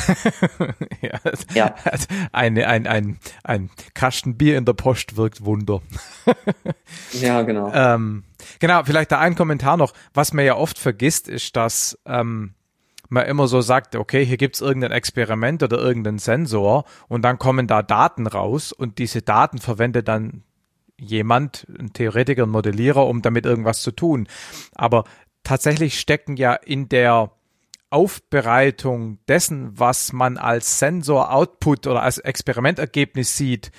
ja, 1.02 1.20
ja. 1.54 1.76
Ein, 2.32 2.58
ein, 2.60 2.88
ein, 2.88 3.20
ein 3.44 3.70
Kasten 3.96 4.38
Bier 4.38 4.58
in 4.58 4.66
der 4.66 4.74
Post 4.74 5.18
wirkt 5.18 5.44
Wunder. 5.44 5.82
ja, 7.14 7.42
genau. 7.42 7.72
Ähm, 7.74 8.24
genau, 8.60 8.84
vielleicht 8.86 9.12
da 9.12 9.20
ein 9.20 9.36
Kommentar 9.36 9.76
noch. 9.76 9.94
Was 10.14 10.34
man 10.34 10.46
ja 10.46 10.56
oft 10.56 10.78
vergisst, 10.78 11.28
ist, 11.28 11.56
dass 11.56 11.98
ähm, 12.06 12.54
man 13.10 13.26
immer 13.26 13.48
so 13.48 13.62
sagt, 13.62 13.96
okay, 13.96 14.24
hier 14.26 14.38
gibt's 14.38 14.62
irgendein 14.62 14.92
Experiment 14.92 15.64
oder 15.64 15.80
irgendeinen 15.80 16.20
Sensor 16.20 16.86
und 17.08 17.24
dann 17.24 17.40
kommen 17.40 17.68
da 17.68 17.82
Daten 17.82 18.28
raus 18.28 18.72
und 18.72 19.00
diese 19.00 19.22
Daten 19.22 19.58
verwendet 19.58 20.08
dann 20.08 20.44
jemand, 21.00 21.66
ein 21.80 21.92
Theoretiker, 21.94 22.44
ein 22.44 22.50
Modellierer, 22.50 23.08
um 23.08 23.22
damit 23.22 23.46
irgendwas 23.46 23.82
zu 23.82 23.92
tun. 23.92 24.28
Aber 24.76 25.06
tatsächlich 25.44 26.00
stecken 26.00 26.38
ja 26.38 26.54
in 26.54 26.88
der 26.88 27.32
Aufbereitung 27.94 29.20
dessen, 29.28 29.80
was 29.80 30.14
man 30.14 30.38
als 30.38 30.80
Sensor-Output 30.80 31.88
oder 31.88 32.02
als 32.02 32.18
Experimentergebnis 32.18 33.38
sieht, 33.38 33.72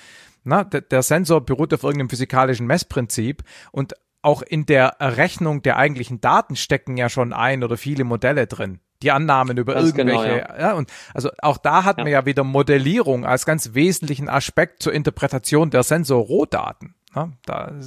na, 0.43 0.63
der 0.63 1.01
Sensor 1.01 1.41
beruht 1.41 1.73
auf 1.73 1.83
irgendeinem 1.83 2.09
physikalischen 2.09 2.67
Messprinzip 2.67 3.43
und 3.71 3.93
auch 4.21 4.41
in 4.41 4.65
der 4.65 4.95
Errechnung 4.99 5.61
der 5.61 5.77
eigentlichen 5.77 6.21
Daten 6.21 6.55
stecken 6.55 6.97
ja 6.97 7.09
schon 7.09 7.33
ein 7.33 7.63
oder 7.63 7.77
viele 7.77 8.03
Modelle 8.03 8.47
drin 8.47 8.79
die 9.01 9.11
Annahmen 9.11 9.57
über 9.57 9.73
ganz 9.73 9.93
genau, 9.93 10.13
irgendwelche, 10.13 10.47
genau, 10.47 10.59
ja. 10.59 10.69
ja. 10.69 10.73
und 10.73 10.89
also 11.13 11.29
auch 11.41 11.57
da 11.57 11.83
hat 11.83 11.97
ja. 11.97 12.03
man 12.03 12.11
ja 12.11 12.25
wieder 12.25 12.43
Modellierung 12.43 13.25
als 13.25 13.45
ganz 13.45 13.73
wesentlichen 13.73 14.29
Aspekt 14.29 14.81
zur 14.81 14.93
Interpretation 14.93 15.69
der 15.69 15.83
Sensorrohdaten. 15.83 16.95
Ja, 17.13 17.29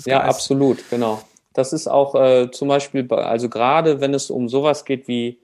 ja 0.07 0.21
absolut, 0.23 0.89
genau. 0.91 1.23
Das 1.53 1.73
ist 1.73 1.89
auch 1.89 2.15
äh, 2.15 2.51
zum 2.51 2.69
Beispiel, 2.69 3.11
also 3.13 3.49
gerade 3.49 4.01
wenn 4.01 4.15
es 4.15 4.31
um 4.31 4.49
sowas 4.49 4.85
geht 4.85 5.09
wie 5.09 5.41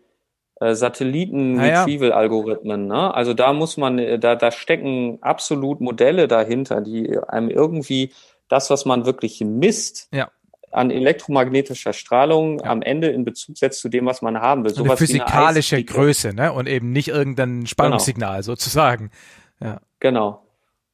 äh, 0.64 0.74
Satelliten-Retrieval-Algorithmen, 0.74 2.86
ne? 2.86 3.14
also 3.14 3.34
da 3.34 3.52
muss 3.52 3.76
man, 3.76 3.98
äh, 3.98 4.18
da, 4.18 4.36
da 4.36 4.50
stecken 4.50 5.18
absolut 5.20 5.80
Modelle 5.80 6.28
dahinter, 6.28 6.80
die 6.80 7.18
einem 7.28 7.50
irgendwie 7.50 8.12
das, 8.48 8.70
was 8.70 8.84
man 8.84 9.06
wirklich 9.06 9.40
misst, 9.40 10.08
ja 10.12 10.28
an 10.74 10.90
elektromagnetischer 10.90 11.92
Strahlung 11.92 12.58
ja. 12.58 12.66
am 12.66 12.82
Ende 12.82 13.08
in 13.08 13.24
Bezug 13.24 13.56
setzt 13.56 13.80
zu 13.80 13.88
dem, 13.88 14.06
was 14.06 14.22
man 14.22 14.40
haben 14.40 14.64
will. 14.64 14.74
So 14.74 14.82
eine 14.82 14.96
physikalische 14.96 15.76
eine 15.76 15.84
Größe, 15.84 16.34
ne? 16.34 16.52
Und 16.52 16.68
eben 16.68 16.92
nicht 16.92 17.08
irgendein 17.08 17.66
Spannungssignal 17.66 18.40
genau. 18.40 18.42
sozusagen. 18.42 19.10
Ja. 19.60 19.80
Genau. 20.00 20.42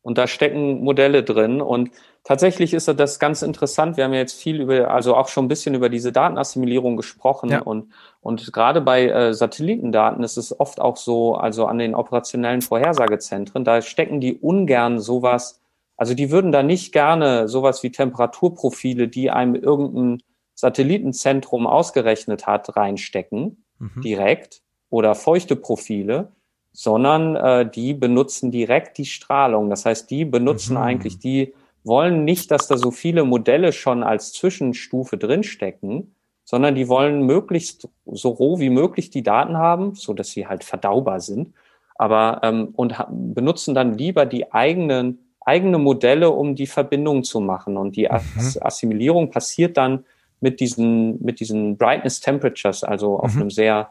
Und 0.02 0.18
da 0.18 0.26
stecken 0.26 0.82
Modelle 0.82 1.23
drin. 1.23 1.60
Und 1.60 1.90
tatsächlich 2.31 2.75
ist 2.75 2.86
das 2.86 3.18
ganz 3.18 3.42
interessant. 3.42 3.97
Wir 3.97 4.05
haben 4.05 4.12
ja 4.12 4.20
jetzt 4.20 4.41
viel 4.41 4.60
über, 4.60 4.92
also 4.92 5.17
auch 5.17 5.26
schon 5.26 5.47
ein 5.47 5.49
bisschen 5.49 5.75
über 5.75 5.89
diese 5.89 6.12
Datenassimilierung 6.12 6.97
gesprochen. 6.97 7.50
Ja. 7.50 7.62
Und, 7.62 7.91
und 8.20 8.52
gerade 8.52 8.81
bei 8.81 9.09
äh, 9.09 9.34
Satellitendaten 9.34 10.23
ist 10.23 10.36
es 10.36 10.60
oft 10.60 10.81
auch 10.81 10.97
so, 10.97 11.34
also 11.34 11.67
an 11.67 11.78
den 11.78 11.97
operationellen 11.97 12.62
Vorhersagezentren, 12.62 13.65
da 13.65 13.83
stecken 13.83 14.20
die 14.20 14.36
ungern 14.36 15.00
sowas, 15.00 15.60
also 15.97 16.15
die 16.15 16.31
würden 16.31 16.52
da 16.52 16.62
nicht 16.62 16.92
gerne 16.92 17.49
sowas 17.49 17.83
wie 17.83 17.91
Temperaturprofile, 17.91 19.09
die 19.09 19.33
einem 19.33 19.57
irgendein 19.57 20.23
Satellitenzentrum 20.55 21.67
ausgerechnet 21.67 22.47
hat, 22.47 22.76
reinstecken, 22.76 23.65
mhm. 23.81 24.02
direkt, 24.02 24.62
oder 24.89 25.17
feuchte 25.17 25.57
Profile, 25.57 26.31
sondern 26.70 27.34
äh, 27.34 27.68
die 27.68 27.92
benutzen 27.92 28.52
direkt 28.52 28.99
die 28.99 29.07
Strahlung. 29.07 29.68
Das 29.68 29.84
heißt, 29.84 30.09
die 30.12 30.25
benutzen 30.25 30.75
mhm. 30.75 30.83
eigentlich, 30.83 31.18
die 31.18 31.55
wollen 31.84 32.25
nicht, 32.25 32.50
dass 32.50 32.68
da 32.68 32.76
so 32.76 32.91
viele 32.91 33.25
Modelle 33.25 33.73
schon 33.73 34.02
als 34.02 34.33
Zwischenstufe 34.33 35.17
drinstecken, 35.17 36.15
sondern 36.44 36.75
die 36.75 36.89
wollen 36.89 37.26
möglichst 37.26 37.89
so 38.07 38.31
roh 38.31 38.59
wie 38.59 38.70
möglich 38.70 39.10
die 39.10 39.23
Daten 39.23 39.57
haben, 39.57 39.94
so 39.94 40.15
dass 40.15 40.31
sie 40.31 40.47
halt 40.47 40.65
verdaubar 40.65 41.20
sind, 41.20 41.55
aber 41.97 42.41
ähm, 42.42 42.70
und 42.75 42.94
benutzen 43.10 43.75
dann 43.75 43.97
lieber 43.97 44.26
die 44.26 44.52
eigenen 44.52 45.18
eigene 45.41 45.78
Modelle, 45.78 46.31
um 46.31 46.55
die 46.55 46.67
Verbindung 46.67 47.25
zu 47.25 47.41
machen. 47.41 47.76
Und 47.76 47.97
die 47.97 48.05
mhm. 48.05 48.60
Assimilierung 48.60 49.31
passiert 49.31 49.76
dann 49.76 50.05
mit 50.41 50.60
diesen 50.60 51.23
mit 51.23 51.41
diesen 51.41 51.76
Brightness 51.76 52.20
Temperatures, 52.20 52.84
also 52.84 53.18
auf 53.18 53.34
mhm. 53.34 53.41
einem 53.41 53.50
sehr 53.50 53.91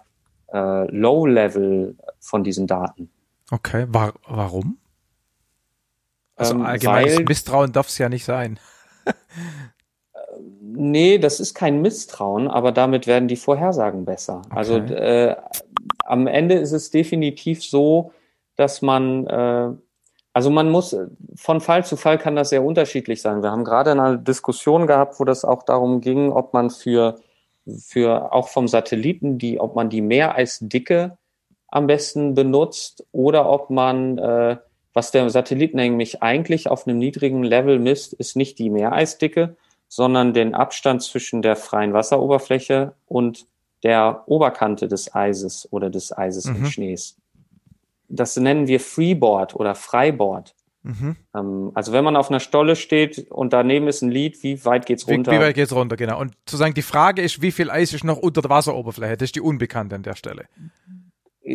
äh, 0.54 0.86
Low-Level 0.92 1.96
von 2.20 2.44
diesen 2.44 2.68
Daten. 2.68 3.10
Okay, 3.52 3.86
War, 3.90 4.14
warum? 4.28 4.78
Also 6.40 6.56
ähm, 6.56 6.66
allgemeines 6.66 7.18
weil, 7.18 7.26
Misstrauen 7.26 7.72
darf 7.72 7.88
es 7.88 7.98
ja 7.98 8.10
nicht 8.10 8.26
sein. 8.26 8.60
nee, 10.62 11.18
das 11.18 11.40
ist 11.40 11.54
kein 11.54 11.82
Misstrauen, 11.82 12.48
aber 12.48 12.72
damit 12.72 13.08
werden 13.08 13.28
die 13.28 13.36
Vorhersagen 13.36 14.06
besser. 14.06 14.42
Okay. 14.46 14.58
Also 14.58 14.78
äh, 14.78 15.36
am 16.06 16.28
Ende 16.28 16.56
ist 16.56 16.72
es 16.72 16.90
definitiv 16.90 17.64
so, 17.64 18.14
dass 18.56 18.82
man 18.82 19.28
äh, 19.28 19.70
also 20.32 20.52
man 20.52 20.70
muss, 20.70 20.96
von 21.36 21.60
Fall 21.60 21.84
zu 21.84 21.98
Fall 21.98 22.18
kann 22.18 22.36
das 22.36 22.50
sehr 22.50 22.64
unterschiedlich 22.64 23.22
sein. 23.22 23.42
Wir 23.42 23.52
haben 23.52 23.66
gerade 23.66 23.92
eine 23.92 24.18
Diskussion 24.18 24.88
gehabt, 24.88 25.20
wo 25.20 25.26
das 25.26 25.44
auch 25.44 25.64
darum 25.64 26.02
ging, 26.02 26.32
ob 26.32 26.54
man 26.54 26.70
für 26.70 27.20
für 27.78 28.34
auch 28.34 28.48
vom 28.48 28.68
Satelliten, 28.68 29.38
die, 29.38 29.60
ob 29.60 29.76
man 29.76 29.90
die 29.90 30.02
Meereisdicke 30.02 31.18
am 31.68 31.88
besten 31.88 32.34
benutzt 32.34 33.06
oder 33.12 33.50
ob 33.50 33.70
man, 33.70 34.18
äh, 34.18 34.58
was 34.94 35.12
der 35.12 35.30
Satellit 35.30 35.76
nämlich 35.76 36.24
eigentlich 36.24 36.70
auf 36.70 36.88
einem 36.88 36.98
niedrigen 36.98 37.44
Level 37.44 37.80
misst, 37.80 38.14
ist 38.14 38.36
nicht 38.36 38.60
die 38.60 38.70
Meereisdicke, 38.70 39.56
sondern 39.88 40.34
den 40.34 40.54
Abstand 40.56 41.02
zwischen 41.04 41.42
der 41.42 41.56
freien 41.56 41.94
Wasseroberfläche 41.94 42.94
und 43.08 43.46
der 43.84 44.24
Oberkante 44.28 44.88
des 44.88 45.14
Eises 45.14 45.68
oder 45.72 45.90
des 45.90 46.16
Eises 46.16 46.46
mhm. 46.46 46.56
und 46.56 46.66
Schnees. 46.68 47.18
Das 48.08 48.36
nennen 48.38 48.68
wir 48.68 48.80
Freeboard 48.80 49.56
oder 49.56 49.76
Freiboard. 49.76 50.54
Mhm. 50.84 51.16
Ähm, 51.36 51.72
also 51.74 51.92
wenn 51.92 52.04
man 52.04 52.16
auf 52.16 52.30
einer 52.30 52.40
Stolle 52.40 52.76
steht 52.76 53.30
und 53.30 53.54
daneben 53.54 53.88
ist 53.88 54.02
ein 54.02 54.12
Lied, 54.12 54.42
wie 54.44 54.64
weit 54.66 54.86
geht's 54.86 55.08
runter? 55.08 55.32
Wie, 55.32 55.36
wie 55.36 55.42
weit 55.42 55.56
geht's 55.56 55.74
runter, 55.74 55.96
genau. 55.96 56.20
Und 56.20 56.34
sozusagen 56.48 56.74
die 56.74 56.82
Frage 56.82 57.22
ist, 57.22 57.42
wie 57.42 57.52
viel 57.52 57.70
Eis 57.70 57.94
ist 57.94 58.04
noch 58.04 58.18
unter 58.18 58.42
der 58.42 58.50
Wasseroberfläche? 58.50 59.18
Das 59.18 59.28
ist 59.28 59.36
die 59.36 59.42
Unbekannte 59.42 59.96
an 59.96 60.04
der 60.04 60.16
Stelle. 60.16 60.46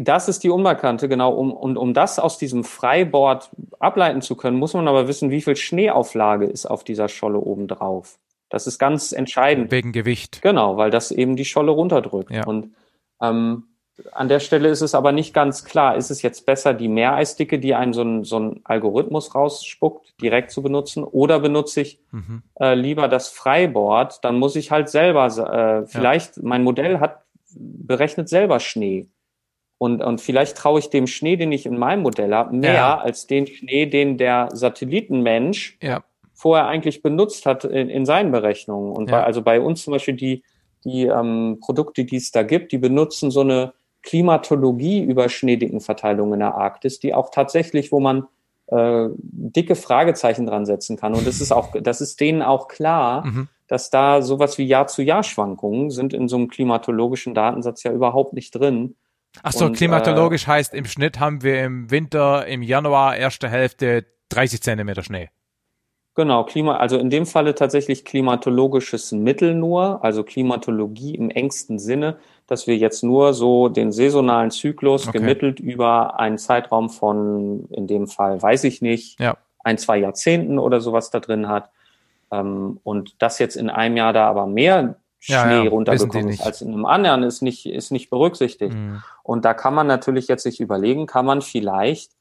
Das 0.02 0.28
ist 0.28 0.42
die 0.44 0.50
Unbekannte, 0.50 1.08
genau. 1.08 1.34
Um, 1.34 1.52
und 1.52 1.76
um 1.76 1.94
das 1.94 2.18
aus 2.18 2.39
diesem 2.39 2.64
Freibord 2.64 3.50
ableiten 3.78 4.23
zu 4.23 4.36
können, 4.36 4.58
muss 4.58 4.74
man 4.74 4.89
aber 4.89 5.08
wissen, 5.08 5.31
wie 5.31 5.42
viel 5.42 5.56
Schneeauflage 5.56 6.47
ist 6.47 6.66
auf 6.66 6.84
dieser 6.84 7.08
Scholle 7.08 7.39
oben 7.39 7.68
drauf. 7.68 8.18
Das 8.48 8.66
ist 8.66 8.78
ganz 8.78 9.12
entscheidend. 9.12 9.70
Wegen 9.70 9.92
Gewicht. 9.92 10.40
Genau, 10.42 10.76
weil 10.76 10.90
das 10.90 11.10
eben 11.10 11.36
die 11.36 11.44
Scholle 11.44 11.73
runterdrückt. 11.73 12.31
Ja. 12.31 12.47
Und 12.47 12.74
ähm, 13.20 13.64
an 14.12 14.28
der 14.28 14.40
Stelle 14.40 14.68
ist 14.68 14.81
es 14.81 14.94
aber 14.94 15.12
nicht 15.12 15.34
ganz 15.34 15.64
klar. 15.64 15.97
Ist 15.97 16.10
es 16.10 16.23
jetzt 16.23 16.47
besser, 16.47 16.74
die 16.74 16.89
Meereisdicke, 16.89 17.58
die 17.58 17.74
einem 17.74 17.92
so 17.92 18.02
ein, 18.02 18.24
so 18.24 18.39
ein 18.39 18.60
Algorithmus 18.64 19.34
rausspuckt, 19.34 20.20
direkt 20.20 20.50
zu 20.50 20.62
benutzen? 20.62 21.05
Oder 21.05 21.39
benutze 21.40 21.82
ich 21.82 22.00
mhm. 22.10 22.42
äh, 22.60 22.74
lieber 22.74 23.08
das 23.08 23.28
Freiboard? 23.28 24.24
Dann 24.24 24.39
muss 24.39 24.56
ich 24.56 24.70
halt 24.70 24.89
selber, 24.89 25.26
äh, 25.26 25.86
vielleicht, 25.86 26.36
ja. 26.36 26.42
mein 26.44 26.64
Modell 26.64 27.00
hat, 27.00 27.23
berechnet 27.56 28.28
selber 28.28 28.58
Schnee. 28.58 29.08
Und, 29.78 30.02
und 30.02 30.20
vielleicht 30.20 30.56
traue 30.56 30.78
ich 30.78 30.90
dem 30.90 31.06
Schnee, 31.06 31.36
den 31.36 31.52
ich 31.52 31.66
in 31.66 31.78
meinem 31.78 32.02
Modell 32.02 32.32
habe, 32.32 32.54
mehr 32.54 32.74
ja. 32.74 32.98
als 32.98 33.26
den 33.26 33.46
Schnee, 33.46 33.86
den 33.86 34.16
der 34.16 34.48
Satellitenmensch 34.52 35.78
ja. 35.82 36.02
vorher 36.32 36.66
eigentlich 36.66 37.02
benutzt 37.02 37.44
hat 37.44 37.64
in, 37.64 37.88
in 37.88 38.06
seinen 38.06 38.30
Berechnungen. 38.30 38.92
Und 38.92 39.10
bei, 39.10 39.22
also 39.22 39.42
bei 39.42 39.60
uns 39.60 39.82
zum 39.82 39.92
Beispiel 39.92 40.14
die, 40.14 40.42
die 40.84 41.06
ähm, 41.06 41.58
Produkte, 41.60 42.04
die 42.04 42.16
es 42.16 42.30
da 42.30 42.42
gibt, 42.42 42.72
die 42.72 42.78
benutzen 42.78 43.30
so 43.30 43.40
eine 43.40 43.72
Klimatologie 44.02 45.02
über 45.02 45.28
Schneedickenverteilung 45.28 46.32
in 46.34 46.40
der 46.40 46.54
Arktis, 46.54 47.00
die 47.00 47.14
auch 47.14 47.30
tatsächlich, 47.30 47.90
wo 47.90 48.00
man 48.00 48.26
äh, 48.66 49.08
dicke 49.16 49.74
Fragezeichen 49.74 50.46
dran 50.46 50.66
setzen 50.66 50.96
kann. 50.96 51.14
Und 51.14 51.26
das 51.26 51.40
ist 51.40 51.52
auch, 51.52 51.72
das 51.80 52.00
ist 52.00 52.20
denen 52.20 52.42
auch 52.42 52.68
klar, 52.68 53.26
mhm. 53.26 53.48
dass 53.66 53.90
da 53.90 54.22
sowas 54.22 54.58
wie 54.58 54.64
Jahr-zu-Jahr-Schwankungen 54.64 55.90
sind 55.90 56.12
in 56.12 56.28
so 56.28 56.36
einem 56.36 56.48
klimatologischen 56.48 57.34
Datensatz 57.34 57.82
ja 57.82 57.92
überhaupt 57.92 58.34
nicht 58.34 58.54
drin. 58.54 58.94
Ach 59.42 59.52
so, 59.52 59.66
Und, 59.66 59.76
klimatologisch 59.76 60.44
äh, 60.44 60.52
heißt, 60.52 60.74
im 60.74 60.84
Schnitt 60.84 61.20
haben 61.20 61.42
wir 61.42 61.62
im 61.64 61.90
Winter, 61.90 62.46
im 62.46 62.62
Januar, 62.62 63.16
erste 63.16 63.48
Hälfte 63.48 64.06
30 64.30 64.62
Zentimeter 64.62 65.02
Schnee. 65.02 65.30
Genau, 66.16 66.44
Klima, 66.44 66.76
also 66.76 66.96
in 66.96 67.10
dem 67.10 67.26
Falle 67.26 67.56
tatsächlich 67.56 68.04
klimatologisches 68.04 69.10
Mittel 69.10 69.54
nur, 69.54 70.04
also 70.04 70.22
Klimatologie 70.22 71.16
im 71.16 71.28
engsten 71.28 71.80
Sinne, 71.80 72.18
dass 72.46 72.68
wir 72.68 72.76
jetzt 72.76 73.02
nur 73.02 73.34
so 73.34 73.68
den 73.68 73.90
saisonalen 73.90 74.52
Zyklus 74.52 75.08
okay. 75.08 75.18
gemittelt 75.18 75.58
über 75.58 76.20
einen 76.20 76.38
Zeitraum 76.38 76.88
von, 76.88 77.66
in 77.70 77.88
dem 77.88 78.06
Fall 78.06 78.40
weiß 78.40 78.62
ich 78.62 78.80
nicht, 78.80 79.18
ja. 79.18 79.36
ein, 79.64 79.76
zwei 79.76 79.98
Jahrzehnten 79.98 80.60
oder 80.60 80.80
sowas 80.80 81.10
da 81.10 81.18
drin 81.18 81.48
hat. 81.48 81.70
Ähm, 82.30 82.78
und 82.84 83.16
das 83.18 83.40
jetzt 83.40 83.56
in 83.56 83.68
einem 83.68 83.96
Jahr 83.96 84.12
da 84.12 84.28
aber 84.28 84.46
mehr 84.46 84.96
Schnee 85.24 85.34
ja, 85.34 85.64
ja, 85.64 85.70
runtergekommen 85.70 86.28
ist 86.28 86.42
als 86.42 86.60
in 86.60 86.72
einem 86.72 86.84
anderen, 86.84 87.22
ist 87.22 87.42
nicht, 87.42 87.66
ist 87.66 87.90
nicht 87.90 88.10
berücksichtigt. 88.10 88.74
Mhm. 88.74 89.02
Und 89.22 89.44
da 89.44 89.54
kann 89.54 89.74
man 89.74 89.86
natürlich 89.86 90.28
jetzt 90.28 90.42
sich 90.42 90.60
überlegen, 90.60 91.06
kann 91.06 91.24
man 91.26 91.42
vielleicht 91.42 92.12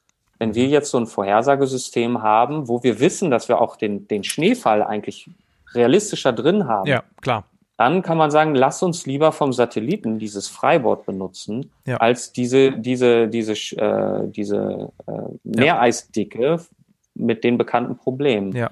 wenn 0.43 0.55
wir 0.55 0.67
jetzt 0.67 0.91
so 0.91 0.97
ein 0.97 1.07
Vorhersagesystem 1.07 2.21
haben, 2.21 2.67
wo 2.67 2.83
wir 2.83 2.99
wissen, 2.99 3.31
dass 3.31 3.47
wir 3.47 3.61
auch 3.61 3.77
den, 3.77 4.07
den 4.07 4.23
Schneefall 4.23 4.83
eigentlich 4.83 5.29
realistischer 5.73 6.33
drin 6.33 6.67
haben, 6.67 6.87
ja, 6.87 7.03
klar. 7.21 7.45
dann 7.77 8.01
kann 8.01 8.17
man 8.17 8.29
sagen, 8.29 8.53
lass 8.53 8.83
uns 8.83 9.05
lieber 9.05 9.31
vom 9.31 9.53
Satelliten 9.53 10.19
dieses 10.19 10.49
Freiboard 10.49 11.05
benutzen, 11.05 11.71
ja. 11.85 11.97
als 11.97 12.33
diese, 12.33 12.73
diese, 12.73 13.27
diese, 13.29 13.53
äh, 13.77 14.27
diese 14.27 14.91
äh, 15.07 15.11
Meereisdicke 15.43 16.59
mit 17.15 17.43
den 17.43 17.57
bekannten 17.57 17.95
Problemen. 17.95 18.51
Ja. 18.53 18.71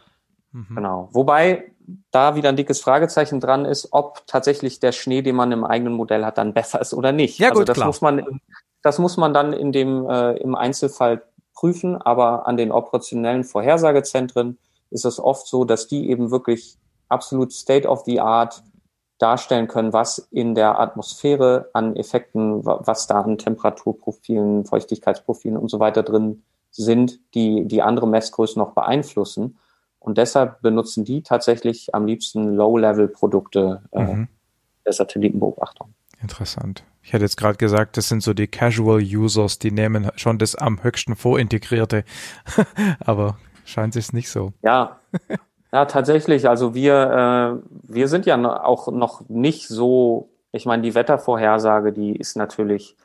Mhm. 0.52 0.76
Genau. 0.76 1.10
Wobei 1.14 1.71
da 2.12 2.36
wieder 2.36 2.50
ein 2.50 2.56
dickes 2.56 2.82
Fragezeichen 2.82 3.40
dran 3.40 3.66
ist, 3.66 3.90
ob 3.92 4.26
tatsächlich 4.28 4.80
der 4.80 4.92
Schnee, 4.92 5.22
den 5.22 5.36
man 5.36 5.52
im 5.52 5.64
eigenen 5.64 5.94
Modell 5.94 6.26
hat, 6.26 6.38
dann 6.38 6.54
besser 6.54 6.82
ist 6.82 6.94
oder 6.94 7.12
nicht. 7.12 7.40
Ja, 7.40 7.50
also 7.50 7.62
gut, 7.62 7.70
das 7.70 7.76
klar. 7.76 7.88
muss 7.88 8.02
man, 8.02 8.42
das 8.82 9.00
muss 9.00 9.18
man 9.18 9.34
dann 9.34 9.54
in 9.54 9.72
dem 9.72 10.10
äh, 10.10 10.34
im 10.38 10.56
Einzelfall 10.56 11.24
prüfen, 11.54 11.96
aber 12.02 12.48
an 12.48 12.58
den 12.58 12.72
operationellen 12.72 13.44
Vorhersagezentren 13.44 14.58
ist 14.90 15.06
es 15.06 15.20
oft 15.20 15.48
so, 15.48 15.64
dass 15.64 15.88
die 15.88 16.10
eben 16.10 16.32
wirklich 16.32 16.78
absolut 17.10 17.54
State 17.54 17.88
of 17.88 18.04
the 18.06 18.20
Art 18.20 18.64
darstellen 19.22 19.68
können, 19.68 19.94
was 19.94 20.28
in 20.32 20.56
der 20.56 20.80
Atmosphäre 20.80 21.70
an 21.74 21.96
Effekten, 21.96 22.66
was 22.66 23.06
da 23.06 23.22
an 23.22 23.38
Temperaturprofilen, 23.38 24.66
Feuchtigkeitsprofilen 24.66 25.58
und 25.58 25.70
so 25.70 25.80
weiter 25.80 26.02
drin 26.02 26.44
sind, 26.72 27.20
die 27.36 27.66
die 27.66 27.82
andere 27.82 28.08
Messgrößen 28.08 28.60
noch 28.60 28.74
beeinflussen. 28.74 29.60
Und 30.02 30.18
deshalb 30.18 30.62
benutzen 30.62 31.06
die 31.06 31.22
tatsächlich 31.22 31.94
am 31.94 32.06
liebsten 32.06 32.56
Low-Level-Produkte 32.56 33.84
äh, 33.92 34.04
mhm. 34.04 34.28
der 34.84 34.94
Satellitenbeobachtung. 34.94 35.94
Interessant. 36.22 36.84
Ich 37.04 37.14
hätte 37.14 37.24
jetzt 37.24 37.38
gerade 37.38 37.58
gesagt, 37.58 37.98
das 37.98 38.08
sind 38.08 38.22
so 38.22 38.34
die 38.34 38.48
Casual 38.48 39.02
Users, 39.02 39.60
die 39.60 39.72
nehmen 39.72 40.12
schon 40.16 40.38
das 40.38 40.56
am 40.56 40.84
höchsten 40.84 41.16
vorintegrierte, 41.16 42.04
aber 43.00 43.38
scheint 43.64 43.96
es 43.96 44.12
nicht 44.12 44.30
so. 44.30 44.54
Ja, 44.64 45.00
ja, 45.72 45.86
tatsächlich. 45.86 46.50
Also 46.50 46.74
wir, 46.74 47.62
äh, 47.64 47.72
wir 47.84 48.08
sind 48.08 48.26
ja 48.26 48.64
auch 48.64 48.92
noch 48.92 49.28
nicht 49.30 49.68
so, 49.68 50.30
ich 50.52 50.66
meine, 50.66 50.82
die 50.82 50.96
Wettervorhersage, 50.96 51.94
die 51.94 52.16
ist 52.16 52.36
natürlich, 52.36 52.98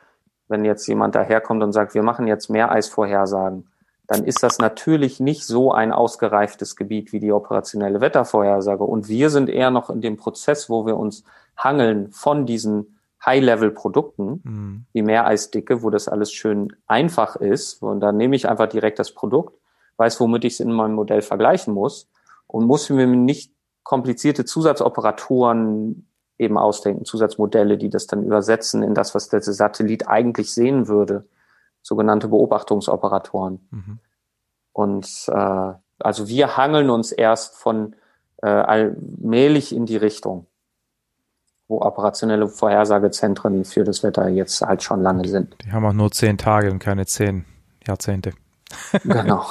wenn 0.47 0.65
jetzt 0.65 0.87
jemand 0.87 1.15
daherkommt 1.15 1.63
und 1.63 1.73
sagt, 1.73 1.93
wir 1.93 2.03
machen 2.03 2.27
jetzt 2.27 2.49
mehr 2.49 2.71
Eisvorhersagen, 2.71 3.67
dann 4.07 4.23
ist 4.23 4.41
das 4.41 4.57
natürlich 4.57 5.19
nicht 5.19 5.45
so 5.45 5.73
ein 5.73 5.91
ausgereiftes 5.91 6.77
Gebiet 6.77 7.11
wie 7.11 7.19
die 7.19 7.33
operationelle 7.33 7.99
Wettervorhersage. 7.99 8.85
Und 8.85 9.09
wir 9.09 9.29
sind 9.29 9.49
eher 9.49 9.69
noch 9.69 9.89
in 9.89 9.99
dem 9.99 10.15
Prozess, 10.15 10.69
wo 10.69 10.85
wir 10.85 10.95
uns 10.95 11.25
hangeln 11.57 12.09
von 12.11 12.45
diesen 12.45 12.99
High-Level-Produkten, 13.25 14.41
mhm. 14.43 14.85
wie 14.93 15.01
Meereisdicke, 15.01 15.83
wo 15.83 15.89
das 15.89 16.07
alles 16.07 16.31
schön 16.31 16.73
einfach 16.87 17.35
ist. 17.35 17.83
Und 17.83 17.99
dann 17.99 18.15
nehme 18.15 18.37
ich 18.37 18.47
einfach 18.47 18.69
direkt 18.69 18.97
das 18.97 19.13
Produkt, 19.13 19.59
weiß, 19.97 20.21
womit 20.21 20.45
ich 20.45 20.53
es 20.53 20.59
in 20.61 20.71
meinem 20.71 20.93
Modell 20.93 21.21
vergleichen 21.21 21.73
muss 21.73 22.07
und 22.47 22.65
muss 22.65 22.89
mir 22.89 23.07
nicht 23.07 23.51
komplizierte 23.83 24.45
Zusatzoperatoren 24.45 26.07
eben 26.37 26.57
ausdenken, 26.57 27.03
Zusatzmodelle, 27.03 27.77
die 27.77 27.89
das 27.89 28.07
dann 28.07 28.23
übersetzen 28.23 28.83
in 28.83 28.93
das, 28.93 29.15
was 29.15 29.27
der 29.27 29.41
Satellit 29.41 30.07
eigentlich 30.07 30.53
sehen 30.53 30.87
würde 30.87 31.25
sogenannte 31.87 32.27
Beobachtungsoperatoren. 32.27 33.67
Mhm. 33.71 33.99
Und 34.73 35.07
äh, 35.29 35.73
also 35.99 36.27
wir 36.27 36.57
hangeln 36.57 36.89
uns 36.89 37.11
erst 37.11 37.55
von 37.55 37.95
äh, 38.43 38.47
allmählich 38.47 39.73
in 39.73 39.85
die 39.85 39.95
Richtung, 39.97 40.47
wo 41.67 41.81
operationelle 41.81 42.49
Vorhersagezentren 42.49 43.63
für 43.63 43.83
das 43.83 44.03
Wetter 44.03 44.27
jetzt 44.27 44.61
halt 44.61 44.83
schon 44.83 45.01
lange 45.01 45.27
sind. 45.27 45.55
Die 45.63 45.71
haben 45.71 45.85
auch 45.85 45.93
nur 45.93 46.11
zehn 46.11 46.37
Tage 46.37 46.71
und 46.71 46.79
keine 46.79 47.05
zehn 47.05 47.45
Jahrzehnte. 47.85 48.33
Genau. 49.03 49.45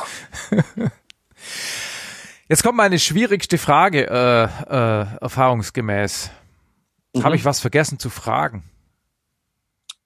Jetzt 2.48 2.62
kommt 2.62 2.76
meine 2.76 2.98
schwierigste 2.98 3.56
Frage, 3.56 4.06
äh, 4.10 4.44
äh, 4.44 5.06
erfahrungsgemäß. 5.22 6.30
Mhm. 7.14 7.24
Habe 7.24 7.34
ich 7.34 7.46
was 7.46 7.60
vergessen 7.60 7.98
zu 7.98 8.10
fragen? 8.10 8.62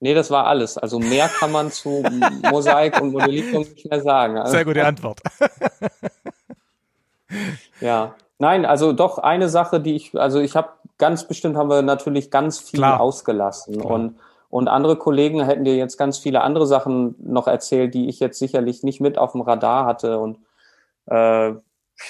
Nee, 0.01 0.15
das 0.15 0.31
war 0.31 0.47
alles. 0.47 0.79
Also 0.79 0.99
mehr 0.99 1.29
kann 1.29 1.53
man 1.53 1.71
zu 1.71 2.03
Mosaik 2.51 3.01
und 3.01 3.13
Modellierung 3.13 3.61
nicht 3.61 3.91
mehr 3.91 4.01
sagen. 4.01 4.39
Also, 4.39 4.53
Sehr 4.53 4.65
gute 4.65 4.85
Antwort. 4.85 5.21
ja. 7.81 8.15
Nein, 8.39 8.65
also 8.65 8.95
doch 8.95 9.19
eine 9.19 9.51
Sache, 9.51 9.81
die 9.81 9.97
ich, 9.97 10.19
also 10.19 10.41
ich 10.41 10.57
habe 10.57 10.71
ganz 10.97 11.29
bestimmt 11.29 11.57
haben 11.57 11.69
wir 11.69 11.83
natürlich 11.83 12.31
ganz 12.31 12.59
viel 12.59 12.81
Klar. 12.81 13.01
ausgelassen 13.01 13.79
Klar. 13.79 13.93
und 13.93 14.15
und 14.51 14.67
andere 14.67 14.97
Kollegen 14.97 15.45
hätten 15.45 15.65
dir 15.65 15.77
jetzt 15.77 15.97
ganz 15.97 16.19
viele 16.19 16.43
andere 16.43 16.67
Sachen 16.67 17.15
noch 17.21 17.47
erzählt, 17.47 17.95
die 17.95 18.09
ich 18.09 18.19
jetzt 18.19 18.39
sicherlich 18.39 18.83
nicht 18.83 19.01
mit 19.01 19.17
auf 19.17 19.33
dem 19.33 19.43
Radar 19.43 19.87
hatte 19.87 20.19
und 20.19 20.39
äh, 21.07 21.53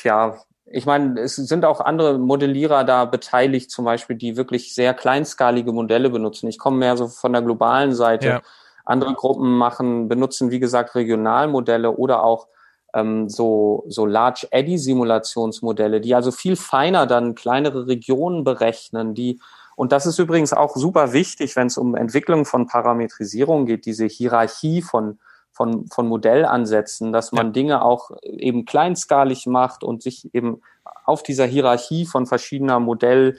ja, 0.05 0.35
ich 0.73 0.86
meine, 0.86 1.20
es 1.20 1.34
sind 1.34 1.65
auch 1.65 1.81
andere 1.81 2.18
Modellierer 2.18 2.84
da 2.84 3.05
beteiligt, 3.05 3.70
zum 3.70 3.84
Beispiel, 3.84 4.16
die 4.16 4.36
wirklich 4.36 4.73
sehr 4.73 4.94
kleinskalige 4.94 5.73
Modelle 5.73 6.10
benutzen. 6.10 6.49
Ich 6.49 6.58
komme 6.58 6.78
mehr 6.78 6.97
so 6.97 7.08
von 7.08 7.32
der 7.32 7.42
globalen 7.42 7.92
Seite. 7.92 8.26
Ja. 8.26 8.42
Andere 8.84 9.15
Gruppen 9.15 9.58
machen, 9.58 10.08
benutzen, 10.08 10.50
wie 10.50 10.60
gesagt, 10.60 10.94
Regionalmodelle 10.94 11.90
oder 11.90 12.23
auch 12.23 12.47
ähm, 12.94 13.28
so, 13.28 13.84
so 13.89 14.07
Large 14.07 14.49
Eddy 14.52 14.78
Simulationsmodelle, 14.78 16.00
die 16.00 16.15
also 16.15 16.31
viel 16.31 16.57
feiner 16.57 17.07
dann 17.07 17.34
kleinere 17.34 17.86
Regionen 17.86 18.44
berechnen, 18.44 19.15
die 19.15 19.40
und 19.76 19.92
das 19.92 20.05
ist 20.05 20.18
übrigens 20.18 20.52
auch 20.52 20.76
super 20.76 21.15
wichtig, 21.15 21.57
wenn 21.57 21.68
es 21.68 21.78
um 21.78 21.94
Entwicklung 21.94 22.44
von 22.44 22.66
Parametrisierung 22.66 23.65
geht, 23.65 23.86
diese 23.86 24.05
Hierarchie 24.05 24.82
von 24.82 25.18
von, 25.60 25.89
von 25.89 26.08
Modellansätzen, 26.08 27.12
dass 27.12 27.32
man 27.32 27.48
ja. 27.48 27.52
Dinge 27.52 27.84
auch 27.84 28.12
eben 28.22 28.64
kleinskalig 28.64 29.44
macht 29.44 29.84
und 29.84 30.02
sich 30.02 30.34
eben 30.34 30.62
auf 31.05 31.22
dieser 31.22 31.44
Hierarchie 31.44 32.06
von 32.06 32.24
verschiedener 32.24 32.80
Modell, 32.80 33.39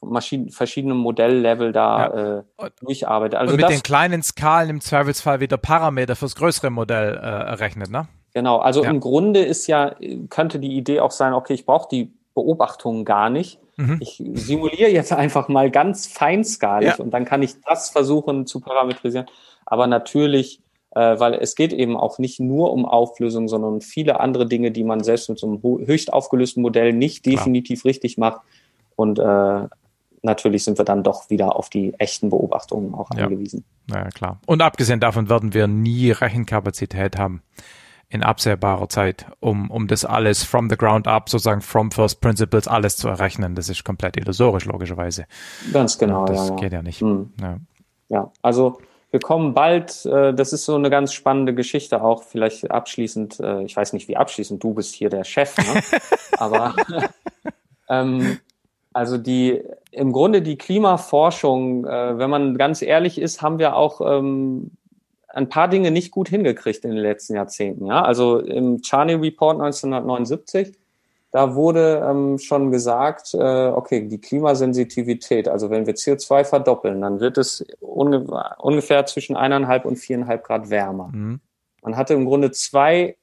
Maschinen, 0.00 0.50
verschiedenen 0.50 0.96
Modelllevel 0.96 1.72
da 1.72 2.44
ja. 2.58 2.66
äh, 2.66 2.70
durcharbeitet. 2.80 3.40
Also 3.40 3.54
und 3.54 3.60
mit 3.60 3.68
den 3.68 3.82
kleinen 3.82 4.22
Skalen 4.22 4.70
im 4.70 4.80
Zweifelsfall 4.80 5.40
wieder 5.40 5.56
Parameter 5.56 6.14
fürs 6.14 6.36
größere 6.36 6.70
Modell 6.70 7.16
äh, 7.16 7.26
errechnet, 7.26 7.90
ne? 7.90 8.06
Genau, 8.32 8.58
also 8.58 8.84
ja. 8.84 8.90
im 8.90 9.00
Grunde 9.00 9.40
ist 9.40 9.66
ja, 9.66 9.96
könnte 10.30 10.60
die 10.60 10.76
Idee 10.76 11.00
auch 11.00 11.10
sein, 11.10 11.32
okay, 11.32 11.54
ich 11.54 11.66
brauche 11.66 11.88
die 11.90 12.12
Beobachtungen 12.36 13.04
gar 13.04 13.28
nicht. 13.28 13.58
Mhm. 13.76 13.98
Ich 14.00 14.22
simuliere 14.34 14.90
jetzt 14.90 15.12
einfach 15.12 15.48
mal 15.48 15.72
ganz 15.72 16.06
feinskalig 16.06 16.96
ja. 16.98 17.04
und 17.04 17.10
dann 17.10 17.24
kann 17.24 17.42
ich 17.42 17.60
das 17.62 17.90
versuchen 17.90 18.46
zu 18.46 18.60
parametrisieren. 18.60 19.26
Aber 19.64 19.88
natürlich 19.88 20.60
weil 21.00 21.34
es 21.34 21.54
geht 21.54 21.72
eben 21.72 21.96
auch 21.96 22.18
nicht 22.18 22.40
nur 22.40 22.72
um 22.72 22.86
Auflösung, 22.86 23.48
sondern 23.48 23.74
um 23.74 23.80
viele 23.80 24.20
andere 24.20 24.46
Dinge, 24.46 24.70
die 24.70 24.84
man 24.84 25.02
selbst 25.02 25.28
mit 25.28 25.38
so 25.38 25.46
einem 25.46 25.86
höchst 25.86 26.12
aufgelösten 26.12 26.62
Modell 26.62 26.92
nicht 26.92 27.26
definitiv 27.26 27.82
Klar. 27.82 27.90
richtig 27.90 28.18
macht. 28.18 28.40
Und 28.96 29.18
äh, 29.18 29.68
natürlich 30.22 30.64
sind 30.64 30.78
wir 30.78 30.84
dann 30.84 31.02
doch 31.02 31.28
wieder 31.30 31.56
auf 31.56 31.70
die 31.70 31.94
echten 31.98 32.30
Beobachtungen 32.30 32.94
auch 32.94 33.10
ja. 33.14 33.24
angewiesen. 33.24 33.64
Naja, 33.86 34.08
klar. 34.08 34.40
Und 34.46 34.62
abgesehen 34.62 35.00
davon 35.00 35.28
werden 35.28 35.54
wir 35.54 35.66
nie 35.66 36.10
Rechenkapazität 36.10 37.18
haben 37.18 37.42
in 38.08 38.22
absehbarer 38.22 38.88
Zeit, 38.88 39.26
um, 39.40 39.70
um 39.70 39.88
das 39.88 40.04
alles 40.04 40.44
from 40.44 40.70
the 40.70 40.76
ground 40.76 41.08
up, 41.08 41.28
sozusagen 41.28 41.60
from 41.60 41.90
first 41.90 42.20
principles, 42.20 42.68
alles 42.68 42.96
zu 42.96 43.08
errechnen. 43.08 43.54
Das 43.54 43.68
ist 43.68 43.84
komplett 43.84 44.16
illusorisch, 44.16 44.64
logischerweise. 44.64 45.26
Ganz 45.72 45.98
genau, 45.98 46.24
das 46.24 46.50
ja. 46.50 46.56
Geht 46.56 46.72
ja 46.72 46.82
nicht. 46.82 47.02
Mhm. 47.02 47.32
Ja. 47.40 47.58
ja, 48.08 48.32
also 48.42 48.78
wir 49.10 49.20
kommen 49.20 49.54
bald, 49.54 50.04
äh, 50.06 50.34
das 50.34 50.52
ist 50.52 50.64
so 50.64 50.74
eine 50.74 50.90
ganz 50.90 51.12
spannende 51.12 51.54
Geschichte 51.54 52.02
auch, 52.02 52.22
vielleicht 52.22 52.70
abschließend, 52.70 53.40
äh, 53.40 53.62
ich 53.62 53.76
weiß 53.76 53.92
nicht, 53.92 54.08
wie 54.08 54.16
abschließend, 54.16 54.62
du 54.62 54.74
bist 54.74 54.94
hier 54.94 55.10
der 55.10 55.24
Chef, 55.24 55.56
ne? 55.58 55.82
aber 56.38 56.74
ähm, 57.88 58.38
also 58.92 59.18
die 59.18 59.62
im 59.90 60.12
Grunde 60.12 60.42
die 60.42 60.58
Klimaforschung, 60.58 61.86
äh, 61.86 62.18
wenn 62.18 62.30
man 62.30 62.56
ganz 62.56 62.82
ehrlich 62.82 63.20
ist, 63.20 63.42
haben 63.42 63.58
wir 63.58 63.76
auch 63.76 64.00
ähm, 64.00 64.72
ein 65.28 65.48
paar 65.50 65.68
Dinge 65.68 65.90
nicht 65.90 66.10
gut 66.10 66.28
hingekriegt 66.28 66.84
in 66.84 66.92
den 66.92 67.00
letzten 67.00 67.34
Jahrzehnten. 67.34 67.86
Ja? 67.86 68.02
Also 68.02 68.38
im 68.38 68.82
Charney 68.82 69.14
Report 69.14 69.60
1979 69.60 70.74
da 71.36 71.54
wurde 71.54 72.02
ähm, 72.02 72.38
schon 72.38 72.72
gesagt, 72.72 73.34
äh, 73.34 73.66
okay, 73.66 74.08
die 74.08 74.22
Klimasensitivität, 74.22 75.48
also 75.48 75.68
wenn 75.68 75.86
wir 75.86 75.94
CO2 75.94 76.44
verdoppeln, 76.44 77.02
dann 77.02 77.20
wird 77.20 77.36
es 77.36 77.62
unge 77.78 78.24
ungefähr 78.56 79.04
zwischen 79.04 79.36
eineinhalb 79.36 79.84
und 79.84 79.96
viereinhalb 79.96 80.44
Grad 80.44 80.70
wärmer. 80.70 81.10
Mhm. 81.12 81.40
Man 81.82 81.94
hatte 81.98 82.14
im 82.14 82.24
Grunde 82.24 82.52
zwei 82.52 83.18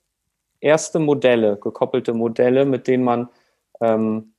erste 0.59 0.99
Modelle, 0.99 1.57
gekoppelte 1.57 2.13
Modelle, 2.13 2.65
mit 2.65 2.85
denen 2.85 3.03
man 3.03 3.29
ähm, 3.81 4.33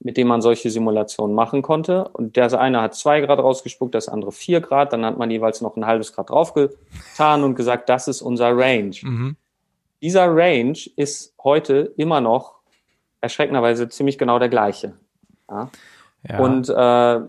mit 0.00 0.16
denen 0.16 0.28
man 0.28 0.42
solche 0.42 0.68
Simulationen 0.68 1.36
machen 1.36 1.62
konnte. 1.62 2.08
Und 2.08 2.34
der 2.34 2.52
eine 2.58 2.82
hat 2.82 2.96
zwei 2.96 3.20
Grad 3.20 3.38
rausgespuckt, 3.38 3.94
das 3.94 4.08
andere 4.08 4.32
vier 4.32 4.60
Grad. 4.60 4.92
Dann 4.92 5.04
hat 5.04 5.18
man 5.18 5.30
jeweils 5.30 5.60
noch 5.60 5.76
ein 5.76 5.86
halbes 5.86 6.12
Grad 6.12 6.30
draufgetan 6.30 7.44
und 7.44 7.54
gesagt, 7.54 7.88
das 7.88 8.08
ist 8.08 8.22
unser 8.22 8.58
Range. 8.58 8.96
Mhm. 9.02 9.36
Dieser 10.02 10.26
Range 10.34 10.78
ist 10.96 11.32
heute 11.44 11.94
immer 11.96 12.20
noch 12.20 12.63
erschreckenderweise 13.24 13.88
ziemlich 13.88 14.18
genau 14.18 14.38
der 14.38 14.48
gleiche. 14.48 14.92
Ja? 15.50 15.70
Ja. 16.28 16.38
Und 16.38 16.68
äh, 16.70 17.20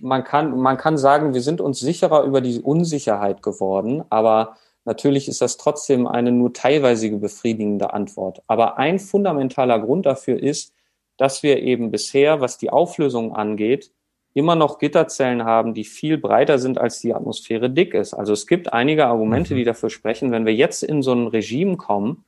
man 0.00 0.24
kann 0.24 0.58
man 0.58 0.76
kann 0.76 0.98
sagen, 0.98 1.32
wir 1.32 1.40
sind 1.40 1.60
uns 1.60 1.80
sicherer 1.80 2.24
über 2.24 2.40
die 2.40 2.60
Unsicherheit 2.60 3.42
geworden, 3.42 4.02
aber 4.10 4.56
natürlich 4.84 5.28
ist 5.28 5.40
das 5.40 5.56
trotzdem 5.56 6.06
eine 6.06 6.30
nur 6.30 6.52
teilweise 6.52 7.10
befriedigende 7.12 7.94
Antwort. 7.94 8.42
Aber 8.46 8.76
ein 8.76 8.98
fundamentaler 8.98 9.78
Grund 9.78 10.04
dafür 10.04 10.42
ist, 10.42 10.74
dass 11.16 11.42
wir 11.42 11.62
eben 11.62 11.90
bisher, 11.90 12.40
was 12.40 12.58
die 12.58 12.70
Auflösung 12.70 13.34
angeht, 13.34 13.90
immer 14.34 14.56
noch 14.56 14.78
Gitterzellen 14.78 15.44
haben, 15.44 15.72
die 15.72 15.84
viel 15.84 16.18
breiter 16.18 16.58
sind, 16.58 16.76
als 16.76 16.98
die 16.98 17.14
Atmosphäre 17.14 17.70
dick 17.70 17.94
ist. 17.94 18.12
Also 18.12 18.32
es 18.32 18.46
gibt 18.46 18.72
einige 18.72 19.06
Argumente, 19.06 19.54
mhm. 19.54 19.58
die 19.58 19.64
dafür 19.64 19.90
sprechen, 19.90 20.32
wenn 20.32 20.44
wir 20.44 20.54
jetzt 20.54 20.82
in 20.82 21.02
so 21.02 21.12
ein 21.12 21.28
Regime 21.28 21.76
kommen, 21.76 22.24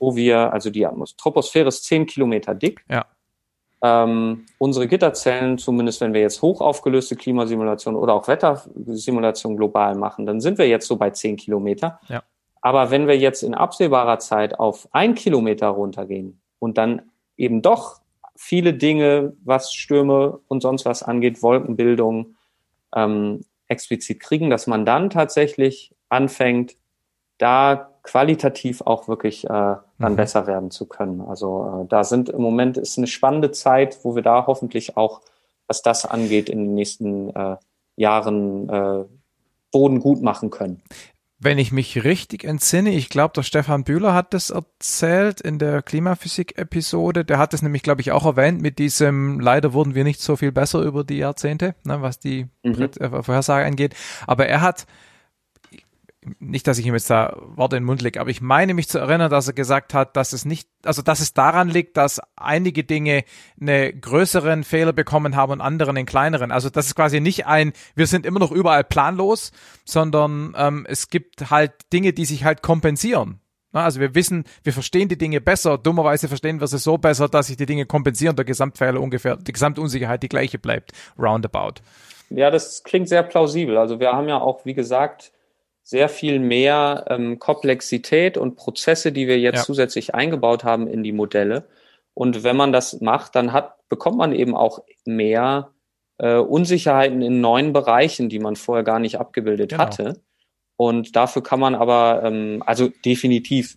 wo 0.00 0.16
wir, 0.16 0.52
also 0.52 0.70
die 0.70 0.88
Troposphäre 1.16 1.68
ist 1.68 1.84
zehn 1.84 2.06
Kilometer 2.06 2.54
dick. 2.54 2.84
Ja. 2.88 3.06
Ähm, 3.82 4.46
unsere 4.58 4.88
Gitterzellen, 4.88 5.56
zumindest 5.56 6.00
wenn 6.00 6.12
wir 6.12 6.20
jetzt 6.20 6.42
hoch 6.42 6.60
aufgelöste 6.60 7.16
Klimasimulationen 7.16 8.00
oder 8.00 8.14
auch 8.14 8.26
Wettersimulationen 8.26 9.56
global 9.56 9.94
machen, 9.94 10.26
dann 10.26 10.40
sind 10.40 10.58
wir 10.58 10.68
jetzt 10.68 10.86
so 10.86 10.96
bei 10.96 11.10
zehn 11.10 11.36
Kilometer. 11.36 12.00
Ja. 12.08 12.22
Aber 12.60 12.90
wenn 12.90 13.06
wir 13.06 13.16
jetzt 13.16 13.42
in 13.42 13.54
absehbarer 13.54 14.18
Zeit 14.18 14.58
auf 14.58 14.88
ein 14.92 15.14
Kilometer 15.14 15.68
runtergehen 15.68 16.40
und 16.58 16.76
dann 16.76 17.02
eben 17.36 17.62
doch 17.62 18.00
viele 18.36 18.74
Dinge, 18.74 19.34
was 19.44 19.72
Stürme 19.72 20.40
und 20.48 20.60
sonst 20.60 20.84
was 20.84 21.02
angeht, 21.02 21.42
Wolkenbildung, 21.42 22.36
ähm, 22.94 23.44
explizit 23.68 24.20
kriegen, 24.20 24.50
dass 24.50 24.66
man 24.66 24.84
dann 24.84 25.10
tatsächlich 25.10 25.94
anfängt, 26.08 26.76
da 27.38 27.90
qualitativ 28.02 28.82
auch 28.82 29.08
wirklich 29.08 29.48
äh, 29.48 29.76
dann 30.00 30.12
mhm. 30.12 30.16
besser 30.16 30.46
werden 30.46 30.70
zu 30.70 30.86
können. 30.86 31.20
Also 31.20 31.82
äh, 31.84 31.88
da 31.88 32.02
sind 32.02 32.30
im 32.30 32.42
Moment 32.42 32.76
ist 32.76 32.98
eine 32.98 33.06
spannende 33.06 33.52
Zeit, 33.52 33.98
wo 34.02 34.16
wir 34.16 34.22
da 34.22 34.46
hoffentlich 34.46 34.96
auch, 34.96 35.20
was 35.68 35.82
das 35.82 36.04
angeht, 36.06 36.48
in 36.48 36.58
den 36.58 36.74
nächsten 36.74 37.30
äh, 37.36 37.56
Jahren 37.96 38.68
äh, 38.68 39.04
Boden 39.70 40.00
gut 40.00 40.22
machen 40.22 40.50
können. 40.50 40.82
Wenn 41.42 41.58
ich 41.58 41.72
mich 41.72 42.04
richtig 42.04 42.44
entsinne, 42.44 42.90
ich 42.90 43.08
glaube, 43.08 43.32
der 43.34 43.42
Stefan 43.42 43.84
Bühler 43.84 44.12
hat 44.12 44.34
das 44.34 44.50
erzählt 44.50 45.40
in 45.40 45.58
der 45.58 45.80
Klimaphysik-Episode. 45.80 47.24
Der 47.24 47.38
hat 47.38 47.54
es 47.54 47.62
nämlich, 47.62 47.82
glaube 47.82 48.02
ich, 48.02 48.12
auch 48.12 48.26
erwähnt 48.26 48.60
mit 48.60 48.78
diesem, 48.78 49.40
leider 49.40 49.72
wurden 49.72 49.94
wir 49.94 50.04
nicht 50.04 50.20
so 50.20 50.36
viel 50.36 50.52
besser 50.52 50.82
über 50.82 51.02
die 51.02 51.16
Jahrzehnte, 51.16 51.74
ne, 51.84 52.02
was 52.02 52.18
die 52.18 52.48
mhm. 52.62 52.90
Vorhersage 53.22 53.64
angeht. 53.64 53.94
Aber 54.26 54.46
er 54.46 54.60
hat 54.60 54.86
nicht, 56.38 56.66
dass 56.66 56.78
ich 56.78 56.86
ihm 56.86 56.94
jetzt 56.94 57.08
da 57.08 57.36
Worte 57.40 57.76
in 57.76 57.82
den 57.82 57.86
Mund 57.86 58.02
lege, 58.02 58.20
aber 58.20 58.28
ich 58.28 58.42
meine 58.42 58.74
mich 58.74 58.88
zu 58.88 58.98
erinnern, 58.98 59.30
dass 59.30 59.46
er 59.46 59.54
gesagt 59.54 59.94
hat, 59.94 60.16
dass 60.16 60.32
es 60.32 60.44
nicht, 60.44 60.68
also 60.84 61.00
dass 61.00 61.20
es 61.20 61.32
daran 61.32 61.68
liegt, 61.68 61.96
dass 61.96 62.20
einige 62.36 62.84
Dinge 62.84 63.24
eine 63.58 63.92
größeren 63.92 64.64
Fehler 64.64 64.92
bekommen 64.92 65.34
haben 65.34 65.52
und 65.52 65.60
andere 65.62 65.90
einen 65.90 66.06
kleineren. 66.06 66.52
Also 66.52 66.68
das 66.68 66.86
ist 66.86 66.94
quasi 66.94 67.20
nicht 67.20 67.46
ein, 67.46 67.72
wir 67.94 68.06
sind 68.06 68.26
immer 68.26 68.38
noch 68.38 68.52
überall 68.52 68.84
planlos, 68.84 69.52
sondern 69.84 70.54
ähm, 70.58 70.86
es 70.88 71.08
gibt 71.08 71.50
halt 71.50 71.72
Dinge, 71.92 72.12
die 72.12 72.26
sich 72.26 72.44
halt 72.44 72.60
kompensieren. 72.60 73.40
Also 73.72 74.00
wir 74.00 74.14
wissen, 74.14 74.44
wir 74.64 74.72
verstehen 74.72 75.08
die 75.08 75.16
Dinge 75.16 75.40
besser. 75.40 75.78
Dummerweise 75.78 76.28
verstehen 76.28 76.60
wir 76.60 76.66
sie 76.66 76.78
so 76.78 76.98
besser, 76.98 77.28
dass 77.28 77.46
sich 77.46 77.56
die 77.56 77.66
Dinge 77.66 77.86
kompensieren, 77.86 78.36
der 78.36 78.44
Gesamtfehler 78.44 79.00
ungefähr, 79.00 79.36
die 79.36 79.52
Gesamtunsicherheit 79.52 80.22
die 80.22 80.28
gleiche 80.28 80.58
bleibt. 80.58 80.92
Roundabout. 81.18 81.80
Ja, 82.30 82.50
das 82.50 82.82
klingt 82.82 83.08
sehr 83.08 83.22
plausibel. 83.22 83.78
Also 83.78 84.00
wir 84.00 84.12
haben 84.12 84.28
ja 84.28 84.38
auch, 84.38 84.64
wie 84.64 84.74
gesagt, 84.74 85.32
sehr 85.90 86.08
viel 86.08 86.38
mehr 86.38 87.04
ähm, 87.08 87.40
Komplexität 87.40 88.38
und 88.38 88.54
Prozesse, 88.54 89.10
die 89.10 89.26
wir 89.26 89.40
jetzt 89.40 89.56
ja. 89.56 89.64
zusätzlich 89.64 90.14
eingebaut 90.14 90.62
haben 90.62 90.86
in 90.86 91.02
die 91.02 91.10
Modelle. 91.10 91.66
Und 92.14 92.44
wenn 92.44 92.54
man 92.54 92.70
das 92.72 93.00
macht, 93.00 93.34
dann 93.34 93.52
hat, 93.52 93.74
bekommt 93.88 94.16
man 94.16 94.32
eben 94.32 94.54
auch 94.54 94.84
mehr 95.04 95.70
äh, 96.18 96.36
Unsicherheiten 96.36 97.22
in 97.22 97.40
neuen 97.40 97.72
Bereichen, 97.72 98.28
die 98.28 98.38
man 98.38 98.54
vorher 98.54 98.84
gar 98.84 99.00
nicht 99.00 99.18
abgebildet 99.18 99.70
genau. 99.70 99.82
hatte. 99.82 100.20
Und 100.76 101.16
dafür 101.16 101.42
kann 101.42 101.58
man 101.58 101.74
aber, 101.74 102.22
ähm, 102.22 102.62
also 102.64 102.88
definitiv, 103.04 103.76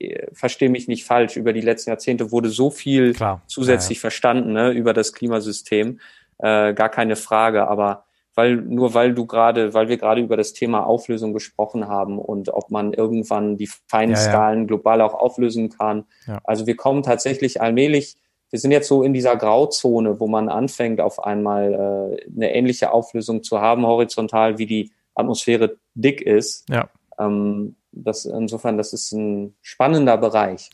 äh, 0.00 0.26
verstehe 0.32 0.70
mich 0.70 0.88
nicht 0.88 1.04
falsch, 1.04 1.36
über 1.36 1.52
die 1.52 1.60
letzten 1.60 1.90
Jahrzehnte 1.90 2.32
wurde 2.32 2.48
so 2.48 2.72
viel 2.72 3.12
Klar. 3.12 3.42
zusätzlich 3.46 3.98
ja, 3.98 4.00
ja. 4.00 4.10
verstanden 4.10 4.54
ne, 4.54 4.72
über 4.72 4.92
das 4.92 5.12
Klimasystem, 5.12 6.00
äh, 6.38 6.74
gar 6.74 6.88
keine 6.88 7.14
Frage. 7.14 7.68
Aber 7.68 8.03
weil 8.34 8.56
nur 8.56 8.94
weil 8.94 9.14
du 9.14 9.26
gerade, 9.26 9.74
weil 9.74 9.88
wir 9.88 9.96
gerade 9.96 10.20
über 10.20 10.36
das 10.36 10.52
Thema 10.52 10.84
Auflösung 10.86 11.32
gesprochen 11.32 11.88
haben 11.88 12.18
und 12.18 12.48
ob 12.48 12.70
man 12.70 12.92
irgendwann 12.92 13.56
die 13.56 13.68
feinen 13.88 14.14
ja, 14.14 14.20
Skalen 14.20 14.60
ja. 14.60 14.66
global 14.66 15.00
auch 15.00 15.14
auflösen 15.14 15.70
kann. 15.70 16.04
Ja. 16.26 16.40
Also 16.44 16.66
wir 16.66 16.76
kommen 16.76 17.02
tatsächlich 17.02 17.60
allmählich, 17.60 18.16
wir 18.50 18.60
sind 18.60 18.70
jetzt 18.70 18.88
so 18.88 19.02
in 19.02 19.12
dieser 19.12 19.36
Grauzone, 19.36 20.20
wo 20.20 20.28
man 20.28 20.48
anfängt, 20.48 21.00
auf 21.00 21.22
einmal 21.24 21.72
äh, 21.72 22.32
eine 22.36 22.54
ähnliche 22.54 22.92
Auflösung 22.92 23.42
zu 23.42 23.60
haben, 23.60 23.84
horizontal, 23.86 24.58
wie 24.58 24.66
die 24.66 24.92
Atmosphäre 25.14 25.76
dick 25.94 26.20
ist. 26.20 26.68
Ja. 26.68 26.88
Ähm, 27.18 27.76
das, 27.90 28.24
insofern, 28.24 28.76
das 28.76 28.92
ist 28.92 29.12
ein 29.12 29.56
spannender 29.62 30.16
Bereich. 30.16 30.70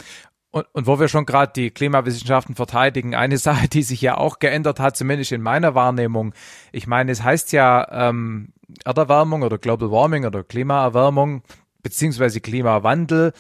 Und, 0.53 0.67
und 0.73 0.87
wo 0.87 0.99
wir 0.99 1.09
schon 1.09 1.27
gerade 1.27 1.53
die 1.55 1.71
Klimawissenschaften 1.71 2.55
verteidigen, 2.55 3.15
eine 3.15 3.39
Sache, 3.39 3.69
die 3.69 3.83
sich 3.83 4.01
ja 4.01 4.17
auch 4.17 4.39
geändert 4.39 4.81
hat, 4.81 4.97
zumindest 4.97 5.33
in 5.33 5.43
meiner 5.43 5.75
Wahrnehmung. 5.75 6.35
Ich 6.73 6.87
meine, 6.87 7.13
es 7.13 7.23
heißt 7.23 7.53
ja 7.53 8.09
ähm, 8.09 8.53
Erderwärmung 8.85 9.43
oder 9.43 9.59
Global 9.59 9.91
Warming 9.91 10.27
oder 10.27 10.45
Klimaerwärmung 10.45 11.43
beziehungsweise 11.83 12.41
Klimawandel 12.41 13.33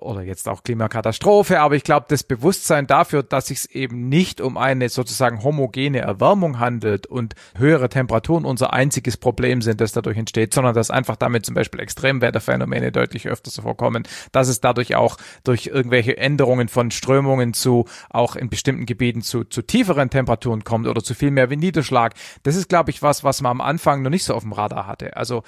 oder 0.00 0.22
jetzt 0.22 0.48
auch 0.48 0.62
Klimakatastrophe, 0.62 1.60
aber 1.60 1.74
ich 1.74 1.84
glaube, 1.84 2.06
das 2.08 2.22
Bewusstsein 2.22 2.86
dafür, 2.86 3.22
dass 3.22 3.46
sich 3.46 3.74
eben 3.74 4.08
nicht 4.08 4.40
um 4.40 4.56
eine 4.56 4.88
sozusagen 4.88 5.42
homogene 5.42 6.00
Erwärmung 6.00 6.58
handelt 6.58 7.06
und 7.06 7.34
höhere 7.56 7.88
Temperaturen 7.88 8.44
unser 8.44 8.72
einziges 8.72 9.16
Problem 9.16 9.62
sind, 9.62 9.80
das 9.80 9.92
dadurch 9.92 10.18
entsteht, 10.18 10.52
sondern 10.52 10.74
dass 10.74 10.90
einfach 10.90 11.16
damit 11.16 11.46
zum 11.46 11.54
Beispiel 11.54 11.80
Extremwetterphänomene 11.80 12.92
deutlich 12.92 13.28
öfter 13.28 13.50
so 13.50 13.62
vorkommen, 13.62 14.04
dass 14.32 14.48
es 14.48 14.60
dadurch 14.60 14.96
auch 14.96 15.16
durch 15.44 15.66
irgendwelche 15.66 16.16
Änderungen 16.16 16.68
von 16.68 16.90
Strömungen 16.90 17.54
zu 17.54 17.86
auch 18.10 18.36
in 18.36 18.50
bestimmten 18.50 18.86
Gebieten 18.86 19.22
zu, 19.22 19.44
zu 19.44 19.62
tieferen 19.62 20.10
Temperaturen 20.10 20.64
kommt 20.64 20.86
oder 20.86 21.02
zu 21.02 21.14
viel 21.14 21.30
mehr 21.30 21.48
Niederschlag. 21.48 22.14
Das 22.42 22.54
ist, 22.54 22.68
glaube 22.68 22.90
ich, 22.90 23.02
was, 23.02 23.24
was 23.24 23.40
man 23.40 23.50
am 23.50 23.60
Anfang 23.60 24.02
noch 24.02 24.10
nicht 24.10 24.24
so 24.24 24.34
auf 24.34 24.42
dem 24.42 24.52
Radar 24.52 24.86
hatte. 24.86 25.16
Also 25.16 25.42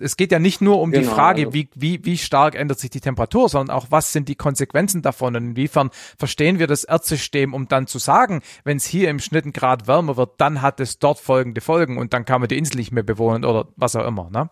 es 0.00 0.16
geht 0.16 0.32
ja 0.32 0.38
nicht 0.38 0.60
nur 0.60 0.80
um 0.80 0.90
genau, 0.90 1.02
die 1.02 1.08
Frage, 1.08 1.40
also. 1.42 1.54
wie, 1.54 1.68
wie, 1.74 2.04
wie 2.04 2.18
stark 2.18 2.54
ändert 2.54 2.78
sich 2.78 2.90
die 2.90 3.00
Temperatur, 3.00 3.48
sondern 3.48 3.76
auch, 3.76 3.86
was 3.90 4.12
sind 4.12 4.28
die 4.28 4.34
Konsequenzen 4.34 5.02
davon 5.02 5.36
und 5.36 5.44
inwiefern 5.44 5.90
verstehen 6.18 6.58
wir 6.58 6.66
das 6.66 6.84
Erdsystem, 6.84 7.54
um 7.54 7.68
dann 7.68 7.86
zu 7.86 7.98
sagen, 7.98 8.42
wenn 8.64 8.76
es 8.76 8.84
hier 8.84 9.10
im 9.10 9.18
Schnitt 9.18 9.46
ein 9.46 9.52
Grad 9.52 9.86
wärmer 9.86 10.16
wird, 10.16 10.32
dann 10.38 10.62
hat 10.62 10.80
es 10.80 10.98
dort 10.98 11.18
folgende 11.18 11.60
Folgen 11.60 11.98
und 11.98 12.12
dann 12.12 12.24
kann 12.24 12.40
man 12.40 12.48
die 12.48 12.58
Insel 12.58 12.76
nicht 12.76 12.92
mehr 12.92 13.02
bewohnen 13.02 13.44
oder 13.44 13.68
was 13.76 13.96
auch 13.96 14.06
immer. 14.06 14.30
Ne? 14.30 14.50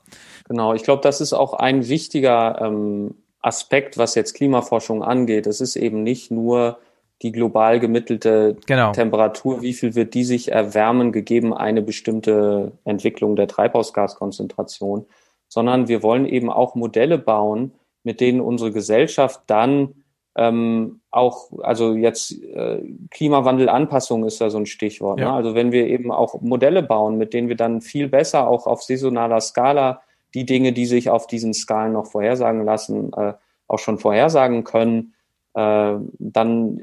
Genau, 0.49 0.75
ich 0.75 0.83
glaube, 0.83 1.03
das 1.03 1.21
ist 1.21 1.33
auch 1.33 1.55
ein 1.55 1.89
wichtiger 1.89 2.61
ähm, 2.61 3.15
Aspekt, 3.41 3.99
was 3.99 4.15
jetzt 4.15 4.35
Klimaforschung 4.35 5.03
angeht. 5.03 5.47
Es 5.47 5.61
ist 5.61 5.77
eben 5.77 6.03
nicht 6.03 6.31
nur 6.31 6.79
die 7.23 7.33
global 7.33 7.79
gemittelte 7.79 8.57
genau. 8.67 8.93
Temperatur, 8.93 9.63
wie 9.63 9.73
viel 9.73 9.95
wird 9.95 10.15
die 10.15 10.25
sich 10.25 10.51
erwärmen, 10.51 11.13
gegeben 11.13 11.55
eine 11.55 11.83
bestimmte 11.83 12.73
Entwicklung 12.85 13.37
der 13.37 13.47
Treibhausgaskonzentration, 13.47 15.07
sondern 15.53 15.87
wir 15.87 16.03
wollen 16.03 16.25
eben 16.25 16.51
auch 16.51 16.75
Modelle 16.75 17.19
bauen, 17.19 17.73
mit 18.05 18.23
denen 18.23 18.41
unsere 18.41 18.73
Gesellschaft 18.73 19.43
dann 19.49 19.93
ähm, 20.35 21.03
auch, 21.11 21.51
also 21.63 21.93
jetzt 21.93 22.43
äh, 22.43 22.81
Klimawandelanpassung 23.11 24.25
ist 24.25 24.41
da 24.41 24.49
so 24.49 24.57
ein 24.57 24.65
Stichwort. 24.65 25.19
Ne? 25.19 25.25
Ja. 25.25 25.33
Ne? 25.33 25.37
Also 25.37 25.55
wenn 25.55 25.71
wir 25.71 25.89
eben 25.89 26.11
auch 26.11 26.41
Modelle 26.41 26.83
bauen, 26.83 27.19
mit 27.19 27.35
denen 27.35 27.51
wir 27.51 27.57
dann 27.57 27.83
viel 27.83 28.09
besser 28.09 28.49
auch 28.49 28.67
auf 28.67 28.83
saisonaler 28.83 29.43
Skala 29.43 30.01
die 30.33 30.47
Dinge, 30.47 30.73
die 30.73 30.87
sich 30.87 31.11
auf 31.11 31.27
diesen 31.27 31.53
Skalen 31.53 31.93
noch 31.93 32.07
vorhersagen 32.07 32.65
lassen, 32.65 33.13
äh, 33.13 33.35
auch 33.69 33.79
schon 33.79 33.99
vorhersagen 33.99 34.65
können, 34.65 35.13
äh, 35.53 35.97
dann 36.19 36.81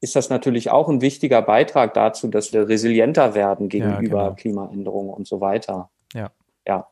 ist 0.00 0.16
das 0.16 0.28
natürlich 0.28 0.72
auch 0.72 0.88
ein 0.88 1.02
wichtiger 1.02 1.40
Beitrag 1.40 1.94
dazu, 1.94 2.26
dass 2.26 2.52
wir 2.52 2.68
resilienter 2.68 3.36
werden 3.36 3.68
gegenüber 3.68 4.18
ja, 4.18 4.24
genau. 4.24 4.34
Klimaänderungen 4.34 5.14
und 5.14 5.28
so 5.28 5.40
weiter. 5.40 5.88
Ja. 6.12 6.32
Ja. 6.66 6.88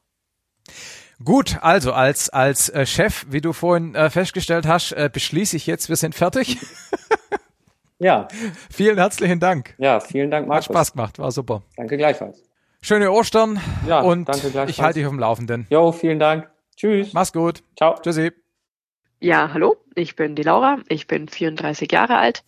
Gut, 1.22 1.58
also 1.60 1.92
als 1.92 2.30
als 2.30 2.70
äh, 2.70 2.86
Chef, 2.86 3.26
wie 3.28 3.42
du 3.42 3.52
vorhin 3.52 3.94
äh, 3.94 4.08
festgestellt 4.08 4.66
hast, 4.66 4.92
äh, 4.92 5.10
beschließe 5.12 5.56
ich 5.56 5.66
jetzt, 5.66 5.90
wir 5.90 5.96
sind 5.96 6.14
fertig. 6.14 6.56
ja. 7.98 8.26
Vielen 8.70 8.96
herzlichen 8.96 9.38
Dank. 9.38 9.74
Ja, 9.76 10.00
vielen 10.00 10.30
Dank, 10.30 10.48
Markus. 10.48 10.68
Hat 10.68 10.74
Spaß 10.74 10.92
gemacht, 10.92 11.18
war 11.18 11.30
super. 11.30 11.62
Danke 11.76 11.98
gleichfalls. 11.98 12.42
Schöne 12.80 13.12
Ostern. 13.12 13.60
Ja, 13.86 14.00
und 14.00 14.28
danke 14.28 14.50
gleichfalls. 14.50 14.70
ich 14.70 14.80
halte 14.80 14.98
dich 15.00 15.06
auf 15.06 15.12
dem 15.12 15.18
Laufenden. 15.18 15.66
Jo, 15.68 15.92
vielen 15.92 16.18
Dank. 16.18 16.48
Tschüss. 16.76 17.12
Mach's 17.12 17.34
gut. 17.34 17.62
Ciao. 17.76 17.96
Tschüssi. 18.00 18.32
Ja, 19.20 19.50
hallo, 19.52 19.76
ich 19.94 20.16
bin 20.16 20.34
die 20.34 20.42
Laura, 20.42 20.78
ich 20.88 21.06
bin 21.06 21.28
34 21.28 21.92
Jahre 21.92 22.16
alt, 22.16 22.42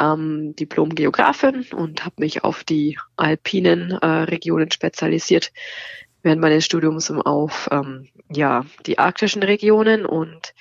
ähm, 0.00 0.56
Diplom-Geografin 0.56 1.66
und 1.72 2.04
habe 2.04 2.16
mich 2.18 2.42
auf 2.42 2.64
die 2.64 2.98
alpinen 3.16 3.92
äh, 3.92 4.06
Regionen 4.06 4.72
spezialisiert 4.72 5.52
während 6.24 6.40
meines 6.40 6.64
Studiums 6.64 7.10
auf 7.10 7.68
ähm, 7.70 8.08
ja, 8.28 8.64
die 8.86 8.98
arktischen 8.98 9.42
Regionen 9.42 10.06
und 10.06 10.54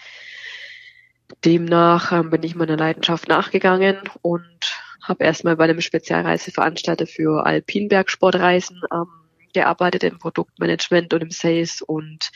demnach 1.43 2.11
ähm, 2.11 2.30
bin 2.30 2.43
ich 2.43 2.53
meiner 2.53 2.77
Leidenschaft 2.77 3.27
nachgegangen 3.27 3.98
und 4.22 4.59
habe 5.01 5.24
erstmal 5.24 5.56
bei 5.56 5.64
einem 5.64 5.82
Spezialreiseveranstalter 5.82 7.08
für 7.08 7.45
Alpinbergsportreisen 7.45 8.82
ähm, 8.93 9.08
gearbeitet 9.53 10.03
im 10.03 10.19
Produktmanagement 10.19 11.14
und 11.14 11.22
im 11.22 11.32
Sales 11.32 11.82
und 11.82 12.32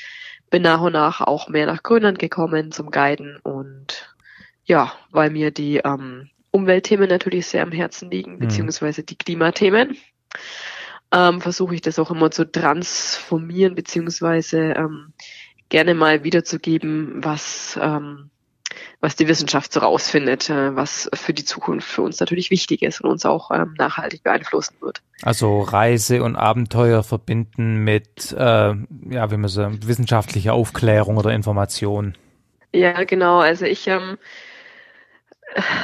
bin 0.49 0.61
nach 0.61 0.81
und 0.81 0.93
nach 0.93 1.21
auch 1.21 1.49
mehr 1.49 1.65
nach 1.65 1.83
Grönland 1.83 2.19
gekommen 2.19 2.71
zum 2.71 2.91
Guiden 2.91 3.37
und 3.43 4.15
ja, 4.63 4.93
weil 5.11 5.29
mir 5.29 5.51
die 5.51 5.77
ähm, 5.77 6.29
Umweltthemen 6.51 7.09
natürlich 7.09 7.47
sehr 7.47 7.63
am 7.63 7.71
Herzen 7.71 8.09
liegen, 8.09 8.33
mhm. 8.35 8.39
beziehungsweise 8.39 9.03
die 9.03 9.17
Klimathemen 9.17 9.97
ähm, 11.11 11.41
versuche 11.41 11.75
ich 11.75 11.81
das 11.81 11.99
auch 11.99 12.11
immer 12.11 12.31
zu 12.31 12.49
transformieren, 12.49 13.75
beziehungsweise 13.75 14.73
ähm, 14.73 15.13
gerne 15.69 15.93
mal 15.93 16.23
wiederzugeben, 16.23 17.23
was, 17.23 17.79
ähm, 17.81 18.29
was 18.99 19.15
die 19.15 19.27
Wissenschaft 19.27 19.71
so 19.71 19.79
rausfindet, 19.79 20.49
äh, 20.49 20.75
was 20.75 21.09
für 21.13 21.33
die 21.33 21.45
Zukunft 21.45 21.87
für 21.87 22.01
uns 22.01 22.19
natürlich 22.19 22.51
wichtig 22.51 22.81
ist 22.81 23.01
und 23.01 23.09
uns 23.09 23.25
auch 23.25 23.51
ähm, 23.51 23.73
nachhaltig 23.77 24.23
beeinflussen 24.23 24.75
wird. 24.81 25.01
Also 25.21 25.61
Reise 25.61 26.23
und 26.23 26.35
Abenteuer 26.35 27.03
verbinden 27.03 27.83
mit, 27.83 28.33
äh, 28.33 28.73
ja, 29.09 29.31
wie 29.31 29.37
man 29.37 29.47
so, 29.47 29.67
wissenschaftlicher 29.85 30.53
Aufklärung 30.53 31.17
oder 31.17 31.31
Information. 31.31 32.17
Ja, 32.73 33.03
genau. 33.05 33.39
Also 33.39 33.65
ich 33.65 33.87
ähm, 33.87 34.17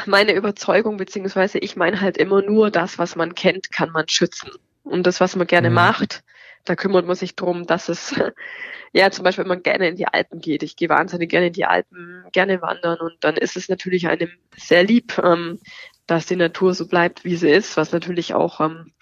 meine 0.05 0.33
Überzeugung, 0.33 0.97
beziehungsweise 0.97 1.57
ich 1.59 1.75
meine 1.75 2.01
halt 2.01 2.17
immer 2.17 2.41
nur, 2.41 2.71
das, 2.71 2.99
was 2.99 3.15
man 3.15 3.35
kennt, 3.35 3.71
kann 3.71 3.91
man 3.91 4.07
schützen. 4.07 4.51
Und 4.83 5.07
das, 5.07 5.19
was 5.19 5.35
man 5.35 5.47
gerne 5.47 5.69
mhm. 5.69 5.75
macht, 5.75 6.23
da 6.65 6.75
kümmert 6.75 7.05
man 7.05 7.15
sich 7.15 7.35
drum, 7.35 7.65
dass 7.65 7.89
es, 7.89 8.15
ja, 8.93 9.11
zum 9.11 9.23
Beispiel, 9.23 9.43
wenn 9.43 9.49
man 9.49 9.63
gerne 9.63 9.87
in 9.87 9.95
die 9.95 10.07
Alpen 10.07 10.39
geht. 10.39 10.63
Ich 10.63 10.75
gehe 10.75 10.89
wahnsinnig 10.89 11.29
gerne 11.29 11.47
in 11.47 11.53
die 11.53 11.65
Alpen, 11.65 12.25
gerne 12.31 12.61
wandern 12.61 12.99
und 12.99 13.15
dann 13.21 13.37
ist 13.37 13.57
es 13.57 13.69
natürlich 13.69 14.07
einem 14.07 14.31
sehr 14.55 14.83
lieb, 14.83 15.17
ähm, 15.23 15.59
dass 16.07 16.25
die 16.25 16.35
Natur 16.35 16.73
so 16.73 16.87
bleibt, 16.87 17.23
wie 17.23 17.35
sie 17.35 17.49
ist, 17.49 17.77
was 17.77 17.91
natürlich 17.91 18.33
auch 18.33 18.59
ähm, 18.59 18.93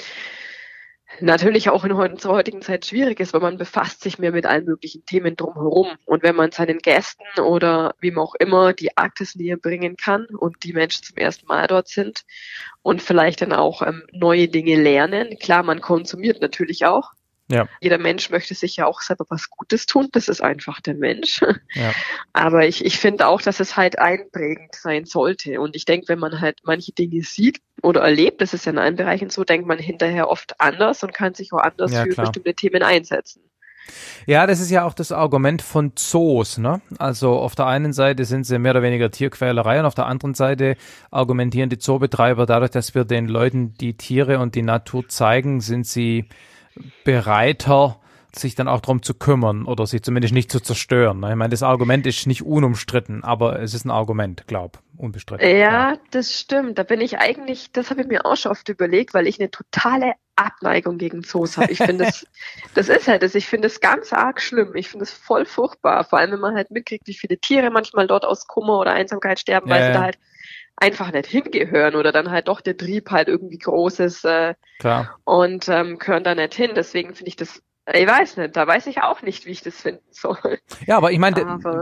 natürlich 1.22 1.70
auch 1.70 1.84
in 1.84 1.92
unserer 1.92 2.34
heutigen 2.34 2.62
Zeit 2.62 2.86
schwierig 2.86 3.20
ist, 3.20 3.34
weil 3.34 3.42
man 3.42 3.58
befasst 3.58 4.02
sich 4.02 4.20
mehr 4.20 4.32
mit 4.32 4.46
allen 4.46 4.66
möglichen 4.66 5.06
Themen 5.06 5.36
drumherum. 5.36 5.88
Und 6.06 6.24
wenn 6.24 6.36
man 6.36 6.52
seinen 6.52 6.80
Gästen 6.80 7.40
oder 7.40 7.96
wem 8.00 8.20
auch 8.20 8.36
immer 8.36 8.74
die 8.74 8.98
Arktis 8.98 9.36
näher 9.36 9.58
bringen 9.58 9.98
kann 9.98 10.26
und 10.26 10.64
die 10.64 10.74
Menschen 10.74 11.04
zum 11.04 11.18
ersten 11.18 11.48
Mal 11.48 11.68
dort 11.68 11.88
sind 11.88 12.24
und 12.82 13.02
vielleicht 13.02 13.42
dann 13.42 13.54
auch 13.54 13.82
ähm, 13.82 14.04
neue 14.12 14.48
Dinge 14.48 14.82
lernen. 14.82 15.38
Klar, 15.40 15.64
man 15.64 15.82
konsumiert 15.82 16.42
natürlich 16.42 16.86
auch. 16.86 17.12
Ja. 17.52 17.68
Jeder 17.82 17.98
Mensch 17.98 18.30
möchte 18.30 18.56
sich 18.56 18.78
ja 18.78 18.86
auch 18.86 19.02
selber 19.02 19.26
was 19.30 19.50
Gutes 19.50 19.86
tun. 19.86 20.08
Das 20.12 20.28
ist 20.28 20.42
einfach 20.42 20.82
der 20.82 20.96
Mensch. 20.96 21.42
Ja. 21.74 21.94
Aber 22.34 22.66
ich, 22.66 22.84
ich 22.86 22.98
finde 22.98 23.28
auch, 23.28 23.42
dass 23.42 23.60
es 23.60 23.78
halt 23.78 24.00
einprägend 24.00 24.76
sein 24.76 25.06
sollte. 25.06 25.62
Und 25.62 25.76
ich 25.76 25.86
denke, 25.86 26.10
wenn 26.10 26.20
man 26.20 26.42
halt 26.42 26.60
manche 26.64 26.92
Dinge 26.92 27.22
sieht 27.22 27.62
oder 27.82 28.02
erlebt, 28.02 28.42
das 28.42 28.54
ist 28.54 28.66
ja 28.66 28.72
in 28.72 28.78
allen 28.78 28.96
Bereichen 28.96 29.30
so, 29.30 29.44
denkt 29.44 29.68
man 29.68 29.80
hinterher 29.80 30.30
oft 30.30 30.60
anders 30.60 31.04
und 31.04 31.14
kann 31.14 31.34
sich 31.34 31.54
auch 31.54 31.60
anders 31.60 31.92
ja, 31.92 32.04
für 32.04 32.10
klar. 32.10 32.26
bestimmte 32.26 32.54
Themen 32.54 32.84
einsetzen. 32.84 33.42
Ja, 34.26 34.46
das 34.48 34.60
ist 34.60 34.70
ja 34.70 34.86
auch 34.86 34.94
das 34.94 35.12
Argument 35.12 35.62
von 35.62 35.94
Zoos. 35.96 36.58
Ne? 36.58 36.82
Also 37.00 37.34
auf 37.34 37.56
der 37.56 37.66
einen 37.68 37.94
Seite 37.94 38.26
sind 38.26 38.46
sie 38.46 38.60
mehr 38.60 38.72
oder 38.72 38.84
weniger 38.84 39.12
Tierquälerei 39.12 39.80
und 39.80 39.86
auf 39.86 39.96
der 39.96 40.06
anderen 40.06 40.34
Seite 40.34 40.76
argumentieren 41.10 41.70
die 41.70 41.80
Zoobetreiber 41.80 42.46
dadurch, 42.46 42.72
dass 42.72 42.96
wir 42.96 43.06
den 43.06 43.28
Leuten 43.28 43.74
die 43.74 43.98
Tiere 43.98 44.40
und 44.40 44.56
die 44.56 44.62
Natur 44.62 45.08
zeigen, 45.08 45.62
sind 45.62 45.88
sie 45.88 46.26
bereiter, 47.04 47.98
sich 48.34 48.56
dann 48.56 48.68
auch 48.68 48.80
darum 48.80 49.04
zu 49.04 49.14
kümmern 49.14 49.66
oder 49.66 49.86
sich 49.86 50.04
zumindest 50.04 50.34
nicht 50.34 50.52
zu 50.52 50.62
zerstören. 50.62 51.20
Ne? 51.20 51.32
Ich 51.32 51.36
meine, 51.36 51.50
das 51.50 51.64
Argument 51.64 52.06
ist 52.08 52.28
nicht 52.28 52.44
unumstritten, 52.44 53.24
aber 53.24 53.60
es 53.62 53.74
ist 53.74 53.86
ein 53.86 53.92
Argument, 53.92 54.48
glaub, 54.48 54.80
unbestritten. 54.98 55.48
Ja, 55.48 55.56
ja, 55.56 55.98
das 56.12 56.32
stimmt. 56.40 56.78
Da 56.78 56.84
bin 56.84 57.02
ich 57.02 57.18
eigentlich, 57.18 57.72
das 57.72 57.90
habe 57.90 58.02
ich 58.02 58.08
mir 58.08 58.26
auch 58.26 58.38
schon 58.38 58.52
oft 58.54 58.70
überlegt, 58.70 59.14
weil 59.14 59.28
ich 59.28 59.40
eine 59.40 59.52
totale 59.52 60.14
Abneigung 60.38 60.98
gegen 60.98 61.24
Zoos 61.24 61.58
habe. 61.58 61.72
Ich 61.72 61.80
finde 61.80 62.06
das, 62.06 62.26
das 62.74 62.88
ist 62.90 63.08
halt 63.08 63.22
das. 63.22 63.36
Ich 63.36 63.48
finde 63.48 63.68
es 63.68 63.82
ganz 63.82 64.14
arg 64.14 64.42
schlimm. 64.42 64.76
Ich 64.76 64.90
finde 64.90 65.04
es 65.04 65.12
voll 65.12 65.46
furchtbar. 65.46 66.04
Vor 66.06 66.20
allem, 66.20 66.32
wenn 66.32 66.40
man 66.40 66.56
halt 66.56 66.72
mitkriegt, 66.72 67.08
wie 67.08 67.14
viele 67.14 67.38
Tiere 67.38 67.70
manchmal 67.70 68.08
dort 68.08 68.26
aus 68.26 68.48
Kummer 68.48 68.80
oder 68.80 68.94
Einsamkeit 68.94 69.40
sterben, 69.40 69.70
weil 69.70 69.82
ja, 69.82 69.88
sie 69.88 69.94
da 69.94 70.02
halt 70.04 70.18
einfach 70.82 71.12
nicht 71.12 71.28
hingehören 71.28 71.96
oder 71.96 72.12
dann 72.12 72.32
halt 72.32 72.48
doch 72.48 72.62
der 72.62 72.76
Trieb 72.76 73.12
halt 73.12 73.28
irgendwie 73.28 73.60
groß 73.60 74.00
ist 74.00 74.26
äh, 74.26 74.56
Klar. 74.80 75.18
und 75.24 75.70
ähm, 75.70 76.00
gehören 76.00 76.24
da 76.24 76.36
nicht 76.36 76.54
hin. 76.54 76.72
Deswegen 76.76 77.14
finde 77.14 77.30
ich 77.30 77.36
das 77.36 77.62
ich 77.94 78.08
weiß 78.08 78.38
nicht, 78.38 78.56
da 78.56 78.68
weiß 78.68 78.86
ich 78.88 79.02
auch 79.02 79.24
nicht, 79.24 79.48
wie 79.48 79.52
ich 79.52 79.64
das 79.64 79.82
finden 79.82 80.06
soll. 80.12 80.60
Ja, 80.86 80.98
aber 80.98 81.12
ich 81.12 81.18
meine, 81.18 81.36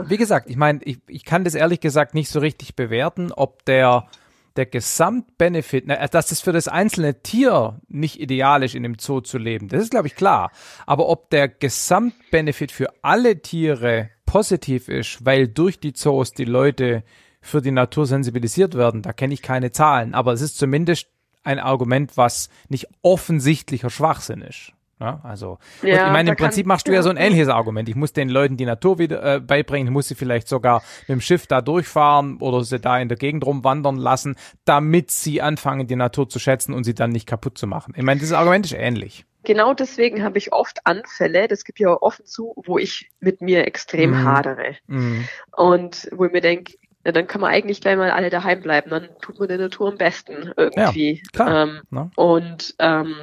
wie 0.07 0.17
gesagt, 0.17 0.49
ich 0.49 0.55
meine, 0.55 0.79
ich, 0.83 0.99
ich 1.07 1.25
kann 1.25 1.43
das 1.43 1.55
ehrlich 1.55 1.81
gesagt 1.81 2.13
nicht 2.13 2.29
so 2.29 2.39
richtig 2.39 2.75
bewerten, 2.75 3.31
ob 3.33 3.65
der 3.65 4.07
der 4.55 4.65
Gesamtbenefit, 4.65 5.85
na, 5.87 6.07
dass 6.07 6.27
das 6.27 6.41
für 6.41 6.51
das 6.51 6.67
einzelne 6.67 7.21
Tier 7.21 7.79
nicht 7.87 8.19
ideal 8.19 8.63
ist, 8.63 8.75
in 8.75 8.83
dem 8.83 8.95
Zoo 8.99 9.21
zu 9.21 9.37
leben, 9.37 9.69
das 9.69 9.83
ist, 9.83 9.91
glaube 9.91 10.07
ich, 10.07 10.15
klar. 10.15 10.51
Aber 10.85 11.07
ob 11.07 11.29
der 11.29 11.47
Gesamtbenefit 11.47 12.71
für 12.71 12.87
alle 13.01 13.41
Tiere 13.41 14.09
positiv 14.25 14.89
ist, 14.89 15.25
weil 15.25 15.47
durch 15.47 15.79
die 15.79 15.93
Zoos 15.93 16.33
die 16.33 16.45
Leute 16.45 17.03
für 17.41 17.61
die 17.61 17.71
Natur 17.71 18.05
sensibilisiert 18.05 18.75
werden, 18.75 19.01
da 19.01 19.13
kenne 19.13 19.33
ich 19.33 19.41
keine 19.41 19.71
Zahlen. 19.71 20.13
Aber 20.13 20.33
es 20.33 20.41
ist 20.41 20.57
zumindest 20.57 21.07
ein 21.43 21.59
Argument, 21.59 22.17
was 22.17 22.49
nicht 22.67 22.87
offensichtlicher 23.01 23.89
Schwachsinn 23.89 24.41
ist. 24.41 24.73
Ja, 24.99 25.21
also, 25.23 25.59
ja, 25.81 26.07
ich 26.07 26.11
meine, 26.11 26.31
im 26.31 26.35
Prinzip 26.35 26.65
machst 26.65 26.85
du 26.85 26.91
ja 26.91 27.01
so 27.01 27.09
ein 27.09 27.15
ähnliches 27.15 27.47
Argument. 27.47 27.87
Ich 27.87 27.95
muss 27.95 28.11
den 28.11 28.27
Leuten 28.27 28.57
die 28.57 28.65
Natur 28.65 28.99
wieder 28.99 29.35
äh, 29.35 29.39
beibringen, 29.39 29.87
ich 29.87 29.93
muss 29.93 30.09
sie 30.09 30.15
vielleicht 30.15 30.49
sogar 30.49 30.83
mit 31.07 31.09
dem 31.09 31.21
Schiff 31.21 31.47
da 31.47 31.61
durchfahren 31.61 32.37
oder 32.41 32.65
sie 32.65 32.79
da 32.79 32.99
in 32.99 33.07
der 33.07 33.17
Gegend 33.17 33.45
rumwandern 33.45 33.95
lassen, 33.95 34.35
damit 34.65 35.09
sie 35.09 35.41
anfangen, 35.41 35.87
die 35.87 35.95
Natur 35.95 36.27
zu 36.27 36.37
schätzen 36.37 36.73
und 36.73 36.83
sie 36.83 36.93
dann 36.93 37.11
nicht 37.11 37.27
kaputt 37.27 37.57
zu 37.57 37.65
machen. 37.65 37.93
Ich 37.95 38.03
meine, 38.03 38.19
dieses 38.19 38.35
Argument 38.35 38.65
ist 38.65 38.73
ähnlich. 38.73 39.25
Genau 39.45 39.73
deswegen 39.73 40.21
habe 40.21 40.37
ich 40.37 40.51
oft 40.51 40.85
Anfälle, 40.85 41.47
das 41.47 41.63
gibt 41.63 41.79
ja 41.79 41.89
offen 41.89 42.25
zu, 42.25 42.53
wo 42.65 42.77
ich 42.77 43.09
mit 43.21 43.39
mir 43.39 43.65
extrem 43.65 44.11
mm. 44.11 44.25
hadere. 44.25 44.75
Mm. 44.87 45.21
Und 45.55 46.09
wo 46.11 46.25
ich 46.25 46.33
mir 46.33 46.41
denke, 46.41 46.73
ja, 47.05 47.11
dann 47.11 47.27
kann 47.27 47.41
man 47.41 47.51
eigentlich 47.51 47.81
gleich 47.81 47.95
mal 47.95 48.11
alle 48.11 48.29
daheim 48.29 48.61
bleiben. 48.61 48.89
Dann 48.89 49.09
tut 49.21 49.39
man 49.39 49.47
der 49.47 49.57
Natur 49.57 49.89
am 49.89 49.97
besten 49.97 50.51
irgendwie. 50.57 51.21
Ja, 51.23 51.29
klar. 51.31 51.63
Ähm, 51.63 51.81
ne? 51.89 52.11
Und 52.15 52.75
ähm, 52.79 53.15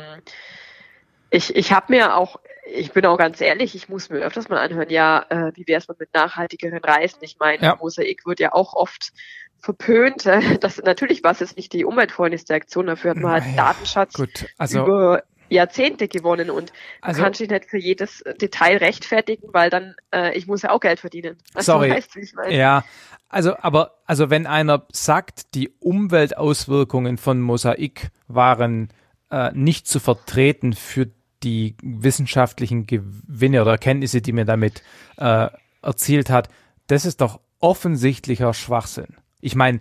ich, 1.30 1.55
ich 1.55 1.72
habe 1.72 1.92
mir 1.92 2.16
auch, 2.16 2.40
ich 2.72 2.92
bin 2.92 3.05
auch 3.05 3.18
ganz 3.18 3.40
ehrlich, 3.40 3.74
ich 3.74 3.88
muss 3.88 4.08
mir 4.08 4.20
öfters 4.20 4.48
mal 4.48 4.60
anhören, 4.60 4.88
ja, 4.90 5.26
äh, 5.28 5.52
wie 5.55 5.66
wäre 5.66 5.78
es 5.78 5.88
mit 5.88 6.14
nachhaltigeren 6.14 6.82
Reisen? 6.82 7.18
Ich 7.20 7.38
meine, 7.38 7.62
ja. 7.62 7.76
Mosaik 7.76 8.24
wird 8.24 8.40
ja 8.40 8.52
auch 8.52 8.74
oft 8.74 9.12
verpönt. 9.58 10.24
Äh, 10.24 10.58
das 10.58 10.82
natürlich 10.82 11.22
war 11.22 11.32
es 11.32 11.40
jetzt 11.40 11.56
nicht 11.56 11.72
die 11.72 11.84
umweltfreundlichste 11.84 12.55
Aktion, 12.55 12.86
dafür 12.86 13.10
hat 13.10 13.18
man 13.18 13.32
halt 13.32 13.44
naja, 13.44 13.56
Datenschatz 13.56 14.14
gut. 14.14 14.46
Also, 14.56 14.84
über 14.84 15.22
Jahrzehnte 15.49 16.08
gewonnen 16.08 16.50
und 16.50 16.73
also, 17.00 17.23
kann 17.23 17.34
sich 17.34 17.49
nicht 17.49 17.66
für 17.66 17.78
jedes 17.78 18.25
Detail 18.41 18.78
rechtfertigen, 18.78 19.49
weil 19.52 19.70
dann 19.70 19.94
äh, 20.12 20.36
ich 20.36 20.47
muss 20.47 20.62
ja 20.62 20.70
auch 20.70 20.81
Geld 20.81 21.00
verdienen. 21.00 21.36
Also, 21.55 21.73
sorry. 21.73 21.91
Weißt. 21.91 22.16
Ja, 22.50 22.84
also 23.28 23.57
aber 23.58 23.99
also 24.05 24.31
wenn 24.31 24.47
einer 24.47 24.86
sagt, 24.92 25.55
die 25.55 25.70
Umweltauswirkungen 25.81 27.18
von 27.18 27.41
Mosaik 27.41 28.10
waren 28.28 28.89
äh, 29.31 29.50
nicht 29.52 29.89
zu 29.89 30.00
vertreten 30.00 30.73
für 30.73 31.10
die 31.42 31.76
wissenschaftlichen 31.83 32.86
Gewinne 32.86 33.62
oder 33.62 33.73
Erkenntnisse, 33.73 34.20
die 34.20 34.33
man 34.33 34.47
damit 34.47 34.83
äh, 35.16 35.49
erzielt 35.83 36.31
hat, 36.31 36.49
das 36.86 37.05
ist 37.05 37.20
doch 37.20 37.41
offensichtlicher 37.60 38.55
Schwachsinn. 38.55 39.16
Ich 39.41 39.55
meine, 39.55 39.81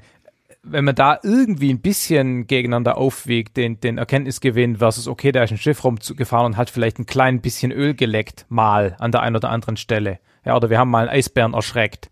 wenn 0.68 0.86
man 0.86 0.96
da 0.96 1.20
irgendwie 1.24 1.72
ein 1.72 1.80
bisschen 1.80 2.48
gegeneinander 2.48 2.98
aufwiegt, 2.98 3.56
den, 3.58 3.80
den 3.80 3.98
Erkenntnisgewinn 3.98 4.78
versus, 4.78 5.08
okay, 5.08 5.32
da 5.32 5.44
ist 5.44 5.52
ein 5.52 5.58
Schiff 5.58 5.84
rumgefahren 5.84 6.48
und 6.48 6.58
hat 6.58 6.70
vielleicht 6.70 7.00
ein 7.00 7.06
klein 7.06 7.42
bisschen 7.42 7.72
Öl 7.72 7.94
geleckt, 7.94 8.46
mal 8.50 8.96
an 9.00 9.12
der 9.12 9.22
einen 9.22 9.36
oder 9.36 9.50
anderen 9.50 9.78
Stelle. 9.78 10.20
Ja, 10.44 10.56
oder 10.56 10.70
wir 10.70 10.80
haben 10.80 10.90
mal 10.90 11.08
einen 11.08 11.18
Eisbären 11.18 11.54
erschreckt. 11.54 12.10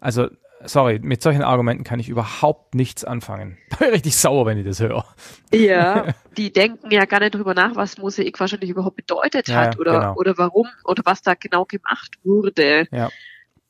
Also 0.00 0.28
sorry, 0.64 0.98
mit 1.02 1.22
solchen 1.22 1.42
Argumenten 1.42 1.84
kann 1.84 2.00
ich 2.00 2.08
überhaupt 2.08 2.74
nichts 2.74 3.04
anfangen. 3.04 3.58
Da 3.70 3.76
bin 3.78 3.88
ich 3.88 3.94
richtig 3.94 4.16
sauer, 4.16 4.46
wenn 4.46 4.58
ich 4.58 4.64
das 4.64 4.80
höre. 4.80 5.04
Ja, 5.52 6.14
die 6.36 6.52
denken 6.52 6.90
ja 6.92 7.06
gar 7.06 7.20
nicht 7.20 7.34
drüber 7.34 7.54
nach, 7.54 7.74
was 7.74 7.98
Mosaik 7.98 8.38
wahrscheinlich 8.38 8.70
überhaupt 8.70 8.96
bedeutet 8.96 9.48
ja, 9.48 9.56
hat 9.56 9.78
oder, 9.78 9.92
genau. 9.92 10.14
oder 10.14 10.38
warum 10.38 10.68
oder 10.84 11.02
was 11.04 11.22
da 11.22 11.34
genau 11.34 11.64
gemacht 11.64 12.18
wurde. 12.22 12.86
Ja. 12.92 13.10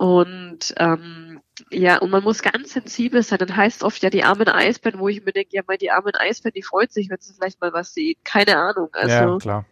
Und 0.04 0.74
ähm, 0.76 1.40
ja, 1.70 1.96
und 1.96 2.10
man 2.10 2.22
muss 2.22 2.42
ganz 2.42 2.74
sensibel 2.74 3.22
sein. 3.22 3.38
Dann 3.38 3.56
heißt 3.56 3.82
oft 3.82 4.02
ja 4.02 4.10
die 4.10 4.22
armen 4.22 4.46
Eisbären, 4.48 5.00
wo 5.00 5.08
ich 5.08 5.24
mir 5.24 5.32
denke, 5.32 5.56
ja, 5.56 5.62
mal 5.66 5.78
die 5.78 5.90
armen 5.90 6.14
Eisbären, 6.14 6.52
die 6.54 6.62
freuen 6.62 6.90
sich, 6.90 7.08
wenn 7.08 7.16
sie 7.20 7.32
vielleicht 7.32 7.58
mal 7.62 7.72
was 7.72 7.94
sehen. 7.94 8.16
Keine 8.22 8.58
Ahnung. 8.58 8.90
Also 8.92 9.14
ja, 9.14 9.38
klar. 9.38 9.64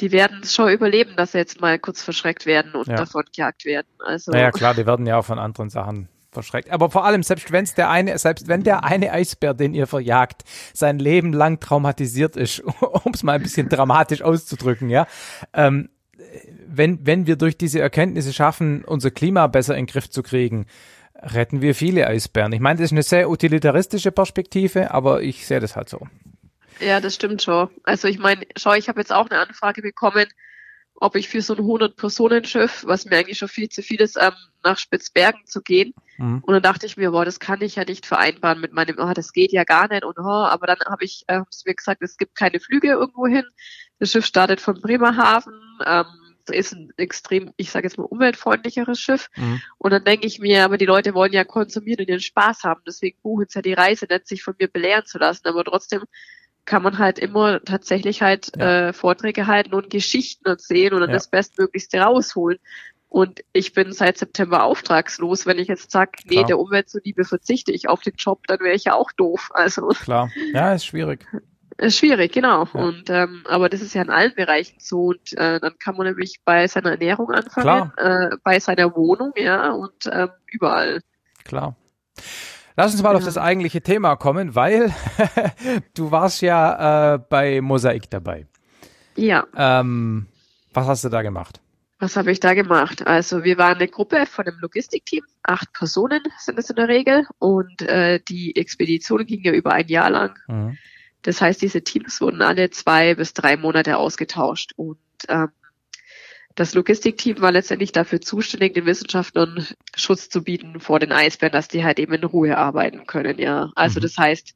die 0.00 0.10
werden 0.10 0.40
es 0.42 0.52
schon 0.52 0.68
überleben, 0.68 1.14
dass 1.14 1.30
sie 1.30 1.38
jetzt 1.38 1.60
mal 1.60 1.78
kurz 1.78 2.02
verschreckt 2.02 2.44
werden 2.44 2.74
und 2.74 2.88
ja. 2.88 2.96
davon 2.96 3.22
gejagt 3.32 3.64
werden. 3.64 3.86
Also. 4.00 4.32
Naja, 4.32 4.50
klar, 4.50 4.74
die 4.74 4.84
werden 4.84 5.06
ja 5.06 5.18
auch 5.18 5.24
von 5.24 5.38
anderen 5.38 5.70
Sachen 5.70 6.08
verschreckt. 6.32 6.68
Aber 6.72 6.90
vor 6.90 7.04
allem, 7.04 7.22
selbst 7.22 7.52
wenn 7.52 7.64
der 7.76 7.88
eine, 7.88 8.18
selbst 8.18 8.48
wenn 8.48 8.64
der 8.64 8.82
eine 8.82 9.12
Eisbär, 9.12 9.54
den 9.54 9.74
ihr 9.74 9.86
verjagt, 9.86 10.42
sein 10.74 10.98
Leben 10.98 11.32
lang 11.32 11.60
traumatisiert 11.60 12.34
ist, 12.34 12.58
um 13.04 13.12
es 13.14 13.22
mal 13.22 13.34
ein 13.34 13.42
bisschen 13.42 13.68
dramatisch 13.68 14.22
auszudrücken, 14.22 14.90
ja, 14.90 15.06
ähm, 15.52 15.88
wenn, 16.66 17.06
wenn 17.06 17.26
wir 17.26 17.36
durch 17.36 17.56
diese 17.56 17.80
Erkenntnisse 17.80 18.32
schaffen, 18.32 18.84
unser 18.84 19.10
Klima 19.10 19.46
besser 19.46 19.76
in 19.76 19.86
den 19.86 19.92
Griff 19.92 20.10
zu 20.10 20.22
kriegen, 20.22 20.66
retten 21.22 21.60
wir 21.60 21.74
viele 21.74 22.06
Eisbären. 22.06 22.52
Ich 22.52 22.60
meine, 22.60 22.78
das 22.78 22.86
ist 22.86 22.92
eine 22.92 23.02
sehr 23.02 23.30
utilitaristische 23.30 24.12
Perspektive, 24.12 24.90
aber 24.90 25.22
ich 25.22 25.46
sehe 25.46 25.60
das 25.60 25.76
halt 25.76 25.88
so. 25.88 26.06
Ja, 26.80 27.00
das 27.00 27.14
stimmt 27.14 27.42
schon. 27.42 27.68
Also 27.84 28.08
ich 28.08 28.18
meine, 28.18 28.44
schau, 28.56 28.72
ich 28.72 28.88
habe 28.88 29.00
jetzt 29.00 29.12
auch 29.12 29.30
eine 29.30 29.38
Anfrage 29.38 29.82
bekommen, 29.82 30.26
ob 30.94 31.16
ich 31.16 31.28
für 31.28 31.42
so 31.42 31.54
ein 31.54 31.60
100-Personen-Schiff, 31.60 32.84
was 32.86 33.06
mir 33.06 33.16
eigentlich 33.16 33.38
schon 33.38 33.48
viel 33.48 33.68
zu 33.68 33.82
viel 33.82 34.00
ist, 34.00 34.16
ähm, 34.20 34.32
nach 34.62 34.78
Spitzbergen 34.78 35.44
zu 35.46 35.60
gehen. 35.60 35.94
Mhm. 36.16 36.42
Und 36.44 36.54
dann 36.54 36.62
dachte 36.62 36.86
ich 36.86 36.96
mir, 36.96 37.10
boah, 37.10 37.24
das 37.24 37.40
kann 37.40 37.60
ich 37.60 37.76
ja 37.76 37.84
nicht 37.84 38.06
vereinbaren 38.06 38.60
mit 38.60 38.72
meinem, 38.72 38.96
oh, 38.98 39.12
das 39.12 39.32
geht 39.32 39.52
ja 39.52 39.64
gar 39.64 39.88
nicht 39.88 40.04
und 40.04 40.18
oh, 40.18 40.22
aber 40.22 40.66
dann 40.66 40.78
habe 40.86 41.04
ich 41.04 41.24
äh, 41.26 41.40
mir 41.66 41.74
gesagt, 41.74 42.02
es 42.02 42.16
gibt 42.16 42.36
keine 42.36 42.60
Flüge 42.60 42.88
irgendwo 42.88 43.26
hin. 43.26 43.44
Das 43.98 44.12
Schiff 44.12 44.26
startet 44.26 44.60
von 44.60 44.80
Bremerhaven, 44.80 45.54
ähm, 45.84 46.06
ist 46.52 46.72
ein 46.72 46.92
extrem, 46.96 47.52
ich 47.56 47.70
sage 47.70 47.86
jetzt 47.86 47.98
mal, 47.98 48.04
umweltfreundlicheres 48.04 49.00
Schiff. 49.00 49.28
Mhm. 49.36 49.60
Und 49.78 49.90
dann 49.92 50.04
denke 50.04 50.26
ich 50.26 50.38
mir, 50.38 50.64
aber 50.64 50.78
die 50.78 50.86
Leute 50.86 51.14
wollen 51.14 51.32
ja 51.32 51.44
konsumieren 51.44 52.00
und 52.00 52.08
ihren 52.08 52.20
Spaß 52.20 52.64
haben. 52.64 52.82
Deswegen 52.86 53.18
buchen 53.22 53.46
sie 53.48 53.58
ja 53.58 53.62
die 53.62 53.72
Reise, 53.72 54.06
nicht 54.08 54.28
sich 54.28 54.42
von 54.42 54.54
mir 54.58 54.68
belehren 54.68 55.06
zu 55.06 55.18
lassen. 55.18 55.46
Aber 55.46 55.64
trotzdem 55.64 56.02
kann 56.64 56.82
man 56.82 56.98
halt 56.98 57.18
immer 57.18 57.62
tatsächlich 57.64 58.22
halt 58.22 58.52
ja. 58.56 58.88
äh, 58.88 58.92
Vorträge 58.92 59.46
halten 59.46 59.74
und 59.74 59.90
Geschichten 59.90 60.46
erzählen 60.46 60.92
und 60.92 61.00
dann 61.00 61.10
ja. 61.10 61.16
das 61.16 61.28
Bestmöglichste 61.28 62.00
rausholen. 62.00 62.58
Und 63.08 63.44
ich 63.52 63.74
bin 63.74 63.92
seit 63.92 64.16
September 64.16 64.64
auftragslos. 64.64 65.44
Wenn 65.44 65.58
ich 65.58 65.68
jetzt 65.68 65.90
sage, 65.90 66.12
nee, 66.24 66.36
Klar. 66.36 66.46
der 66.46 66.58
Umwelt 66.58 66.88
zuliebe 66.88 67.24
verzichte 67.24 67.70
ich 67.70 67.88
auf 67.88 68.00
den 68.00 68.14
Job, 68.16 68.46
dann 68.46 68.60
wäre 68.60 68.74
ich 68.74 68.84
ja 68.84 68.94
auch 68.94 69.12
doof. 69.12 69.50
Also 69.52 69.88
Klar, 69.88 70.30
ja, 70.54 70.72
ist 70.72 70.86
schwierig. 70.86 71.26
Ist 71.78 71.98
schwierig, 71.98 72.32
genau. 72.32 72.68
Ja. 72.72 72.80
Und 72.80 73.10
ähm, 73.10 73.44
aber 73.48 73.68
das 73.68 73.80
ist 73.80 73.94
ja 73.94 74.02
in 74.02 74.10
allen 74.10 74.34
Bereichen 74.34 74.76
so. 74.78 75.06
Und 75.06 75.32
äh, 75.34 75.60
dann 75.60 75.78
kann 75.78 75.96
man 75.96 76.06
nämlich 76.06 76.40
bei 76.44 76.66
seiner 76.66 76.92
Ernährung 76.92 77.30
anfangen, 77.30 77.92
äh, 77.96 78.36
bei 78.44 78.60
seiner 78.60 78.94
Wohnung, 78.94 79.32
ja, 79.36 79.70
und 79.72 80.10
ähm, 80.10 80.30
überall. 80.46 81.00
Klar. 81.44 81.76
Lass 82.76 82.92
uns 82.92 83.02
mal 83.02 83.12
ja. 83.12 83.18
auf 83.18 83.24
das 83.24 83.38
eigentliche 83.38 83.82
Thema 83.82 84.16
kommen, 84.16 84.54
weil 84.54 84.94
du 85.94 86.10
warst 86.10 86.40
ja 86.42 87.14
äh, 87.14 87.18
bei 87.18 87.60
Mosaik 87.60 88.08
dabei. 88.10 88.46
Ja. 89.16 89.46
Ähm, 89.54 90.26
was 90.72 90.86
hast 90.86 91.04
du 91.04 91.08
da 91.10 91.22
gemacht? 91.22 91.60
Was 91.98 92.16
habe 92.16 92.32
ich 92.32 92.40
da 92.40 92.54
gemacht? 92.54 93.06
Also 93.06 93.44
wir 93.44 93.58
waren 93.58 93.76
eine 93.76 93.86
Gruppe 93.86 94.26
von 94.26 94.46
einem 94.46 94.58
Logistikteam, 94.60 95.22
acht 95.44 95.72
Personen 95.72 96.22
sind 96.38 96.58
es 96.58 96.68
in 96.68 96.76
der 96.76 96.88
Regel 96.88 97.26
und 97.38 97.82
äh, 97.82 98.18
die 98.28 98.56
Expedition 98.56 99.24
ging 99.24 99.42
ja 99.44 99.52
über 99.52 99.72
ein 99.72 99.86
Jahr 99.86 100.10
lang. 100.10 100.36
Mhm. 100.48 100.78
Das 101.22 101.40
heißt, 101.40 101.62
diese 101.62 101.82
Teams 101.82 102.20
wurden 102.20 102.42
alle 102.42 102.70
zwei 102.70 103.14
bis 103.14 103.32
drei 103.32 103.56
Monate 103.56 103.96
ausgetauscht 103.96 104.72
und 104.76 104.98
ähm, 105.28 105.48
das 106.54 106.74
Logistikteam 106.74 107.40
war 107.40 107.52
letztendlich 107.52 107.92
dafür 107.92 108.20
zuständig, 108.20 108.74
den 108.74 108.84
Wissenschaftlern 108.84 109.66
Schutz 109.96 110.28
zu 110.28 110.44
bieten 110.44 110.80
vor 110.80 110.98
den 110.98 111.12
Eisbären, 111.12 111.52
dass 111.52 111.68
die 111.68 111.84
halt 111.84 111.98
eben 111.98 112.12
in 112.12 112.24
Ruhe 112.24 112.58
arbeiten 112.58 113.06
können, 113.06 113.38
ja. 113.38 113.70
Also 113.74 114.00
mhm. 114.00 114.02
das 114.02 114.18
heißt, 114.18 114.54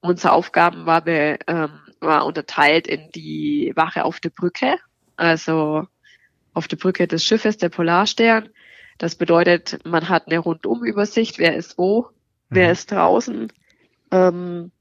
unsere 0.00 0.32
Aufgaben 0.32 0.86
war, 0.86 1.02
be, 1.02 1.38
ähm, 1.46 1.70
war 2.00 2.26
unterteilt 2.26 2.86
in 2.86 3.10
die 3.14 3.72
Wache 3.74 4.04
auf 4.04 4.20
der 4.20 4.30
Brücke, 4.30 4.76
also 5.16 5.86
auf 6.52 6.68
der 6.68 6.76
Brücke 6.76 7.06
des 7.06 7.24
Schiffes, 7.24 7.56
der 7.56 7.68
Polarstern. 7.68 8.50
Das 8.98 9.14
bedeutet, 9.14 9.78
man 9.84 10.08
hat 10.08 10.26
eine 10.26 10.38
Rundumübersicht, 10.38 11.38
wer 11.38 11.56
ist 11.56 11.78
wo, 11.78 12.02
mhm. 12.02 12.06
wer 12.50 12.72
ist 12.72 12.92
draußen, 12.92 13.50
ähm, 14.10 14.72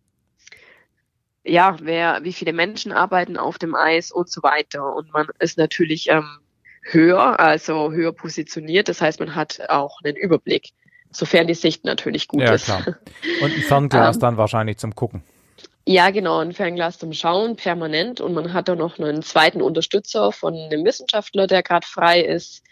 ja, 1.44 1.78
wer, 1.82 2.20
wie 2.24 2.34
viele 2.34 2.54
Menschen 2.54 2.92
arbeiten 2.92 3.38
auf 3.38 3.58
dem 3.58 3.76
Eis 3.76 4.12
und 4.12 4.30
so 4.30 4.44
weiter. 4.44 4.96
Und 4.96 5.14
man 5.14 5.28
ist 5.40 5.58
natürlich 5.58 6.10
ähm, 6.10 6.40
höher, 6.82 7.40
also 7.40 7.92
höher 7.92 8.14
positioniert. 8.14 8.90
Das 8.90 9.02
heißt, 9.02 9.20
man 9.20 9.36
hat 9.36 9.62
auch 9.70 10.00
einen 10.04 10.16
Überblick, 10.16 10.70
sofern 11.12 11.48
die 11.48 11.54
Sicht 11.54 11.86
natürlich 11.86 12.28
gut 12.28 12.42
ja, 12.42 12.54
ist. 12.54 12.66
Klar. 12.66 12.84
Und 13.42 13.56
ein 13.56 13.62
Fernglas 13.62 14.18
ähm, 14.18 14.22
dann 14.22 14.38
wahrscheinlich 14.38 14.78
zum 14.78 14.96
Gucken. 14.96 15.24
Ja, 15.86 16.12
genau, 16.12 16.40
ein 16.40 16.54
Fernglas 16.54 17.00
zum 17.00 17.14
Schauen 17.14 17.56
permanent. 17.56 18.22
Und 18.22 18.34
man 18.34 18.54
hat 18.54 18.68
da 18.68 18.76
noch 18.76 19.00
einen 19.00 19.24
zweiten 19.24 19.62
Unterstützer 19.62 20.32
von 20.32 20.54
einem 20.54 20.86
Wissenschaftler, 20.86 21.48
der 21.48 21.64
gerade 21.64 21.88
frei 21.88 22.22
ist, 22.22 22.64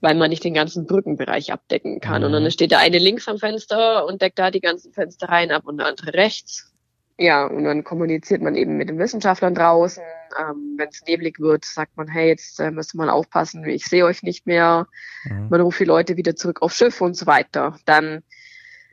weil 0.00 0.14
man 0.14 0.30
nicht 0.30 0.44
den 0.44 0.52
ganzen 0.52 0.86
Brückenbereich 0.86 1.52
abdecken 1.52 2.00
kann. 2.00 2.20
Mhm. 2.20 2.26
Und 2.26 2.32
dann 2.32 2.42
mhm. 2.42 2.50
steht 2.50 2.72
der 2.72 2.80
eine 2.80 2.98
links 2.98 3.28
am 3.28 3.38
Fenster 3.38 4.04
und 4.04 4.20
deckt 4.20 4.38
da 4.38 4.50
die 4.50 4.60
ganzen 4.60 4.92
Fenstereien 4.92 5.52
ab 5.52 5.62
und 5.64 5.78
der 5.78 5.86
andere 5.86 6.12
rechts. 6.12 6.75
Ja, 7.18 7.46
und 7.46 7.64
dann 7.64 7.82
kommuniziert 7.82 8.42
man 8.42 8.56
eben 8.56 8.76
mit 8.76 8.90
den 8.90 8.98
Wissenschaftlern 8.98 9.54
draußen. 9.54 10.02
Ähm, 10.38 10.74
Wenn 10.76 10.88
es 10.88 11.02
neblig 11.06 11.40
wird, 11.40 11.64
sagt 11.64 11.96
man, 11.96 12.08
hey, 12.08 12.28
jetzt 12.28 12.60
äh, 12.60 12.70
müsst 12.70 12.94
ihr 12.94 12.98
mal 12.98 13.08
aufpassen, 13.08 13.64
ich 13.64 13.86
sehe 13.86 14.04
euch 14.04 14.22
nicht 14.22 14.46
mehr. 14.46 14.86
Mhm. 15.24 15.48
Man 15.48 15.60
ruft 15.62 15.80
die 15.80 15.84
Leute 15.84 16.16
wieder 16.18 16.36
zurück 16.36 16.60
aufs 16.60 16.76
Schiff 16.76 17.00
und 17.00 17.14
so 17.14 17.26
weiter. 17.26 17.78
Dann 17.86 18.22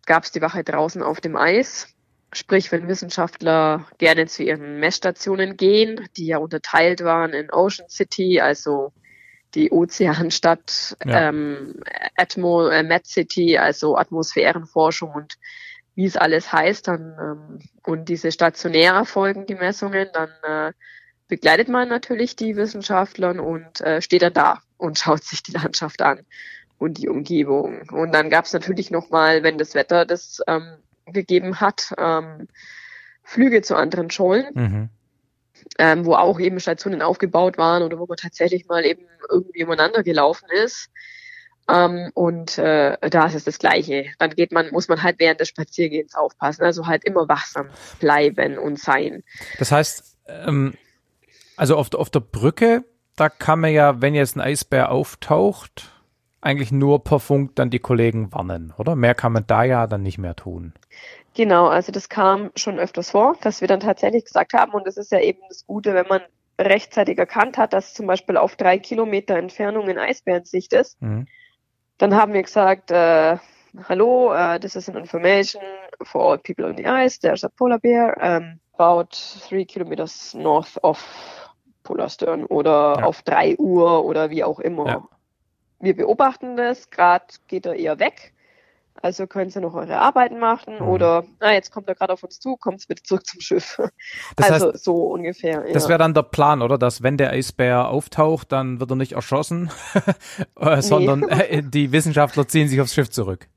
gab 0.06 0.24
es 0.24 0.32
die 0.32 0.42
Wache 0.42 0.64
draußen 0.64 1.04
auf 1.04 1.20
dem 1.20 1.36
Eis. 1.36 1.90
Sprich, 2.32 2.72
wenn 2.72 2.88
Wissenschaftler 2.88 3.88
gerne 3.98 4.26
zu 4.26 4.44
ihren 4.44 4.80
Messstationen 4.80 5.58
gehen, 5.58 6.08
die 6.18 6.28
ja 6.28 6.38
unterteilt 6.38 7.04
waren 7.04 7.32
in 7.34 7.52
Ocean 7.52 7.90
City, 7.90 8.40
also 8.40 8.94
die 9.54 9.70
Ozeanstadt, 9.70 10.98
ja. 11.06 11.30
ähm, 11.30 11.76
Atmo, 12.16 12.68
äh, 12.70 12.84
Med 12.84 13.06
City, 13.06 13.58
also 13.58 13.98
Atmosphärenforschung 13.98 15.12
und 15.12 15.36
wie 15.96 16.06
es 16.06 16.18
alles 16.18 16.52
heißt, 16.52 16.88
dann 16.88 17.16
ähm, 17.20 17.60
und 17.84 18.10
diese 18.10 18.32
stationär 18.32 18.94
erfolgen 18.94 19.46
die 19.46 19.56
Messungen, 19.56 20.10
dann 20.14 20.30
äh, 20.44 20.74
begleitet 21.28 21.68
man 21.68 21.90
natürlich 21.90 22.36
die 22.36 22.56
Wissenschaftler 22.56 23.44
und 23.44 23.82
äh, 23.82 24.02
steht 24.02 24.22
dann 24.22 24.34
da 24.34 24.62
und 24.78 24.98
schaut 25.00 25.24
sich 25.24 25.44
die 25.44 25.52
Landschaft 25.52 26.02
an 26.02 26.26
und 26.78 26.98
die 26.98 27.10
Umgebung. 27.10 27.90
Und 27.90 28.14
dann 28.14 28.30
gab 28.30 28.46
es 28.46 28.54
natürlich 28.54 28.92
nochmal, 28.92 29.44
wenn 29.44 29.58
das 29.58 29.76
Wetter 29.76 30.06
das 30.06 30.42
ähm, 30.48 30.78
gegeben 31.06 31.60
hat, 31.60 31.94
ähm, 31.98 32.48
Flüge 33.24 33.62
zu 33.62 33.76
anderen 33.76 34.10
Schollen, 34.10 34.48
mhm. 34.54 34.90
ähm, 35.80 36.06
wo 36.06 36.16
auch 36.16 36.40
eben 36.40 36.60
Stationen 36.60 37.02
aufgebaut 37.02 37.58
waren 37.58 37.84
oder 37.84 38.00
wo 38.00 38.06
man 38.06 38.18
tatsächlich 38.18 38.68
mal 38.68 38.86
eben 38.86 39.06
irgendwie 39.30 39.64
umeinander 39.64 40.04
gelaufen 40.04 40.48
ist. 40.52 40.90
Ähm, 41.70 42.12
und 42.14 42.58
äh, 42.58 42.98
da 43.10 43.26
ist 43.26 43.36
es 43.36 43.46
das 43.46 43.60
Gleiche. 43.60 44.06
Dann 44.20 44.32
geht 44.32 44.52
man, 44.52 44.72
muss 44.72 44.90
man 44.90 45.02
halt 45.02 45.20
während 45.20 45.40
des 45.40 45.50
Spaziergehens 45.50 46.16
aufpassen. 46.16 46.64
Also 46.64 46.88
halt 46.88 47.06
immer 47.06 47.28
wachsam 47.28 47.70
bleiben 48.00 48.58
und 48.58 48.80
sein. 48.80 49.24
Das 49.60 49.72
heißt, 49.72 50.18
ähm, 50.28 50.74
also 51.56 51.78
auf, 51.78 51.94
auf 51.94 52.10
der 52.10 52.20
Brücke, 52.20 52.84
da 53.16 53.30
kann 53.30 53.60
man 53.60 53.72
ja, 53.72 54.02
wenn 54.02 54.16
jetzt 54.16 54.36
ein 54.36 54.42
Eisbär 54.42 54.92
auftaucht, 54.92 55.92
eigentlich 56.42 56.72
nur 56.72 57.04
per 57.04 57.20
Funk 57.20 57.56
dann 57.56 57.70
die 57.70 57.80
Kollegen 57.80 58.34
warnen, 58.34 58.74
oder? 58.78 58.96
Mehr 58.96 59.16
kann 59.16 59.32
man 59.32 59.48
da 59.48 59.64
ja 59.64 59.88
dann 59.88 60.04
nicht 60.04 60.18
mehr 60.18 60.36
tun. 60.36 60.74
Genau, 61.36 61.68
also 61.68 61.92
das 61.94 62.10
kam 62.10 62.52
schon 62.56 62.80
öfters 62.80 63.12
vor, 63.12 63.38
dass 63.42 63.62
wir 63.62 63.70
dann 63.70 63.80
tatsächlich 63.80 64.26
gesagt 64.26 64.54
haben, 64.54 64.74
und 64.74 64.86
das 64.86 64.98
ist 64.98 65.12
ja 65.12 65.20
eben 65.20 65.40
das 65.48 65.66
Gute, 65.66 65.94
wenn 65.94 66.08
man 66.08 66.22
rechtzeitig 66.60 67.18
erkannt 67.18 67.58
hat, 67.58 67.72
dass 67.72 67.94
zum 67.94 68.08
Beispiel 68.08 68.36
auf 68.36 68.58
drei 68.58 68.78
Kilometer 68.78 69.38
Entfernung 69.38 69.88
ein 69.88 69.98
Eisbärensicht 69.98 70.74
ist, 70.74 71.02
mhm 71.02 71.28
dann 72.04 72.16
haben 72.16 72.34
wir 72.34 72.44
gesagt, 72.44 72.92
äh, 72.92 73.38
hello, 73.88 74.34
uh, 74.34 74.60
this 74.60 74.76
is 74.76 74.90
an 74.90 74.98
information 74.98 75.62
for 76.04 76.22
all 76.22 76.38
people 76.38 76.66
on 76.66 76.76
the 76.76 76.86
ice. 76.86 77.18
There's 77.18 77.46
a 77.46 77.50
polar 77.50 77.80
bear 77.80 78.18
um, 78.22 78.60
about 78.74 79.14
three 79.48 79.64
kilometers 79.64 80.34
north 80.34 80.78
of 80.84 81.00
Polarstern 81.84 82.44
oder 82.48 82.98
ja. 83.00 83.06
auf 83.06 83.22
drei 83.22 83.56
Uhr 83.58 84.04
oder 84.04 84.30
wie 84.30 84.44
auch 84.44 84.60
immer. 84.60 84.86
Ja. 84.86 85.08
Wir 85.80 85.96
beobachten 85.96 86.58
das, 86.58 86.90
gerade 86.90 87.26
geht 87.48 87.66
er 87.66 87.76
eher 87.76 87.98
weg. 88.00 88.34
Also 89.02 89.28
können 89.28 89.50
Sie 89.50 89.60
noch 89.60 89.74
eure 89.74 89.98
Arbeiten 89.98 90.40
machen 90.40 90.76
mhm. 90.76 90.88
oder, 90.88 91.26
na, 91.40 91.54
jetzt 91.54 91.72
kommt 91.72 91.90
er 91.90 91.96
gerade 91.96 92.14
auf 92.14 92.24
uns 92.24 92.40
zu, 92.40 92.56
kommt 92.56 92.88
bitte 92.88 93.04
zurück 93.04 93.26
zum 93.26 93.42
Schiff. 93.42 93.78
Das 94.36 94.52
also 94.52 94.72
heißt, 94.72 94.84
so 94.84 94.96
ungefähr. 95.08 95.64
Das 95.74 95.90
wäre 95.90 96.00
dann 96.00 96.14
der 96.14 96.24
Plan, 96.24 96.62
oder? 96.62 96.78
Dass 96.78 97.04
wenn 97.04 97.18
der 97.18 97.32
Eisbär 97.32 97.90
auftaucht, 97.90 98.52
dann 98.52 98.80
wird 98.80 98.92
er 98.92 98.96
nicht 98.96 99.14
erschossen, 99.14 99.72
äh, 100.60 100.82
sondern 100.82 101.22
nee. 101.22 101.34
Äh, 101.44 101.64
die 101.64 101.92
Wissenschaftler 101.92 102.48
ziehen 102.48 102.68
sich 102.68 102.80
aufs 102.80 102.94
Schiff 102.94 103.10
zurück. 103.10 103.48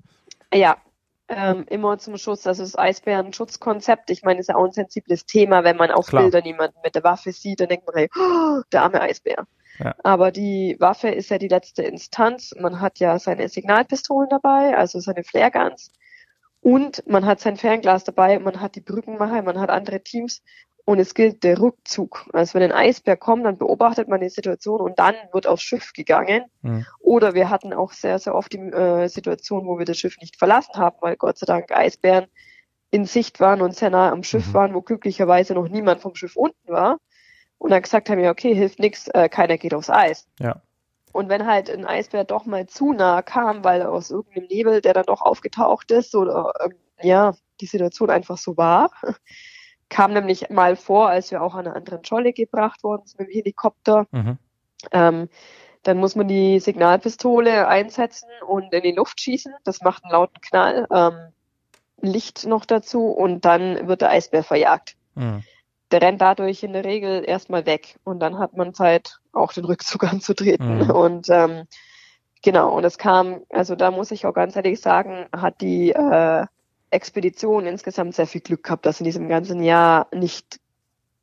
Ja, 0.52 0.76
ähm, 1.28 1.64
immer 1.68 1.98
zum 1.98 2.16
Schutz. 2.18 2.46
Also 2.46 2.62
das 2.62 2.78
Eisbärenschutzkonzept, 2.78 4.10
ich 4.10 4.22
meine, 4.22 4.40
ist 4.40 4.48
ja 4.48 4.56
auch 4.56 4.64
ein 4.64 4.72
sensibles 4.72 5.26
Thema, 5.26 5.64
wenn 5.64 5.76
man 5.76 5.90
auf 5.90 6.06
Klar. 6.06 6.22
Bildern 6.22 6.44
jemanden 6.44 6.78
mit 6.84 6.94
der 6.94 7.04
Waffe 7.04 7.32
sieht, 7.32 7.60
dann 7.60 7.68
denkt 7.68 7.86
man, 7.86 7.96
hey, 7.96 8.08
oh, 8.16 8.62
der 8.72 8.82
arme 8.82 9.00
Eisbär. 9.00 9.46
Aber 10.02 10.30
die 10.32 10.76
Waffe 10.78 11.08
ist 11.08 11.30
ja 11.30 11.38
die 11.38 11.48
letzte 11.48 11.82
Instanz. 11.82 12.54
Man 12.58 12.80
hat 12.80 12.98
ja 12.98 13.18
seine 13.18 13.48
Signalpistolen 13.48 14.28
dabei, 14.28 14.76
also 14.76 15.00
seine 15.00 15.24
Flareguns. 15.24 15.92
Und 16.60 17.06
man 17.06 17.26
hat 17.26 17.40
sein 17.40 17.56
Fernglas 17.56 18.04
dabei, 18.04 18.38
man 18.38 18.60
hat 18.60 18.74
die 18.74 18.80
Brückenmacher, 18.80 19.42
man 19.42 19.60
hat 19.60 19.70
andere 19.70 20.02
Teams 20.02 20.42
und 20.84 20.98
es 20.98 21.14
gilt 21.14 21.44
der 21.44 21.60
Rückzug. 21.60 22.28
Also 22.32 22.54
wenn 22.54 22.62
ein 22.62 22.72
Eisbär 22.72 23.16
kommt, 23.16 23.44
dann 23.44 23.58
beobachtet 23.58 24.08
man 24.08 24.20
die 24.20 24.28
Situation 24.28 24.80
und 24.80 24.98
dann 24.98 25.14
wird 25.32 25.46
aufs 25.46 25.62
Schiff 25.62 25.92
gegangen. 25.92 26.44
Mhm. 26.62 26.86
Oder 27.00 27.34
wir 27.34 27.50
hatten 27.50 27.72
auch 27.72 27.92
sehr, 27.92 28.18
sehr 28.18 28.34
oft 28.34 28.52
die 28.52 28.58
äh, 28.58 29.08
Situation, 29.08 29.66
wo 29.66 29.78
wir 29.78 29.84
das 29.84 29.98
Schiff 29.98 30.16
nicht 30.20 30.36
verlassen 30.36 30.74
haben, 30.76 30.96
weil 31.00 31.16
Gott 31.16 31.38
sei 31.38 31.46
Dank 31.46 31.70
Eisbären 31.72 32.26
in 32.90 33.04
Sicht 33.04 33.40
waren 33.40 33.62
und 33.62 33.74
sehr 33.74 33.90
nah 33.90 34.10
am 34.10 34.22
Schiff 34.22 34.48
mhm. 34.48 34.54
waren, 34.54 34.74
wo 34.74 34.80
glücklicherweise 34.80 35.54
noch 35.54 35.68
niemand 35.68 36.00
vom 36.00 36.14
Schiff 36.14 36.36
unten 36.36 36.68
war 36.68 36.98
und 37.58 37.70
dann 37.70 37.82
gesagt 37.82 38.10
haben, 38.10 38.20
ja, 38.20 38.30
okay, 38.30 38.54
hilft 38.54 38.78
nichts, 38.78 39.08
äh, 39.08 39.28
keiner 39.28 39.58
geht 39.58 39.74
aufs 39.74 39.90
Eis. 39.90 40.28
Ja. 40.38 40.62
Und 41.12 41.28
wenn 41.28 41.46
halt 41.46 41.70
ein 41.70 41.86
Eisbär 41.86 42.24
doch 42.24 42.44
mal 42.44 42.66
zu 42.66 42.92
nah 42.92 43.22
kam, 43.22 43.64
weil 43.64 43.82
aus 43.82 44.10
irgendeinem 44.10 44.48
Nebel, 44.48 44.80
der 44.82 44.92
dann 44.92 45.06
doch 45.06 45.22
aufgetaucht 45.22 45.90
ist 45.90 46.14
oder 46.14 46.52
äh, 46.60 47.06
ja, 47.06 47.34
die 47.60 47.66
Situation 47.66 48.10
einfach 48.10 48.36
so 48.36 48.56
war, 48.56 48.90
kam 49.88 50.12
nämlich 50.12 50.50
mal 50.50 50.76
vor, 50.76 51.08
als 51.08 51.30
wir 51.30 51.42
auch 51.42 51.54
an 51.54 51.66
einer 51.66 51.76
anderen 51.76 52.04
Scholle 52.04 52.32
gebracht 52.32 52.82
worden 52.82 53.06
sind 53.06 53.20
mit 53.20 53.28
dem 53.28 53.32
Helikopter. 53.32 54.06
Mhm. 54.10 54.38
Ähm, 54.92 55.28
dann 55.84 55.98
muss 55.98 56.16
man 56.16 56.28
die 56.28 56.58
Signalpistole 56.60 57.66
einsetzen 57.66 58.28
und 58.46 58.72
in 58.74 58.82
die 58.82 58.92
Luft 58.92 59.20
schießen. 59.20 59.54
Das 59.64 59.80
macht 59.80 60.04
einen 60.04 60.12
lauten 60.12 60.40
Knall. 60.40 60.86
Ähm, 60.92 61.32
Licht 62.02 62.44
noch 62.46 62.66
dazu 62.66 63.06
und 63.06 63.44
dann 63.44 63.88
wird 63.88 64.02
der 64.02 64.10
Eisbär 64.10 64.42
verjagt. 64.42 64.96
Mhm 65.14 65.42
der 65.90 66.02
rennt 66.02 66.20
dadurch 66.20 66.62
in 66.62 66.72
der 66.72 66.84
Regel 66.84 67.24
erstmal 67.26 67.66
weg 67.66 67.98
und 68.04 68.20
dann 68.20 68.38
hat 68.38 68.56
man 68.56 68.74
Zeit, 68.74 69.18
auch 69.32 69.52
den 69.52 69.64
Rückzug 69.64 70.04
anzutreten. 70.12 70.84
Mhm. 70.84 70.90
Und 70.90 71.28
ähm, 71.30 71.64
genau, 72.42 72.76
und 72.76 72.84
es 72.84 72.98
kam, 72.98 73.42
also 73.50 73.76
da 73.76 73.90
muss 73.90 74.10
ich 74.10 74.26
auch 74.26 74.34
ganz 74.34 74.56
ehrlich 74.56 74.80
sagen, 74.80 75.26
hat 75.34 75.60
die 75.60 75.90
äh, 75.92 76.46
Expedition 76.90 77.66
insgesamt 77.66 78.14
sehr 78.14 78.26
viel 78.26 78.40
Glück 78.40 78.64
gehabt, 78.64 78.86
dass 78.86 79.00
in 79.00 79.04
diesem 79.04 79.28
ganzen 79.28 79.62
Jahr 79.62 80.06
nicht 80.12 80.60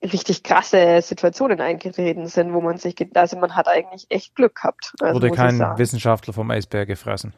richtig 0.01 0.43
krasse 0.43 1.01
Situationen 1.01 1.61
eingetreten 1.61 2.27
sind, 2.27 2.53
wo 2.53 2.59
man 2.59 2.77
sich, 2.77 2.95
also 3.13 3.37
man 3.37 3.55
hat 3.55 3.67
eigentlich 3.69 4.05
echt 4.09 4.35
Glück 4.35 4.55
gehabt. 4.55 4.93
Also 4.99 5.15
Wurde 5.15 5.31
kein 5.31 5.59
Wissenschaftler 5.77 6.33
vom 6.33 6.51
Eisbär 6.51 6.85
gefressen. 6.85 7.33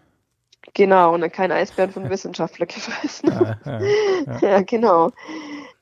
Genau, 0.74 1.14
und 1.14 1.32
kein 1.32 1.52
Eisbären 1.52 1.92
von 1.92 2.10
Wissenschaftler 2.10 2.66
gefressen. 2.66 3.32
Ja, 3.32 3.58
ja, 3.66 3.80
ja. 4.26 4.38
ja, 4.40 4.62
genau. 4.62 5.12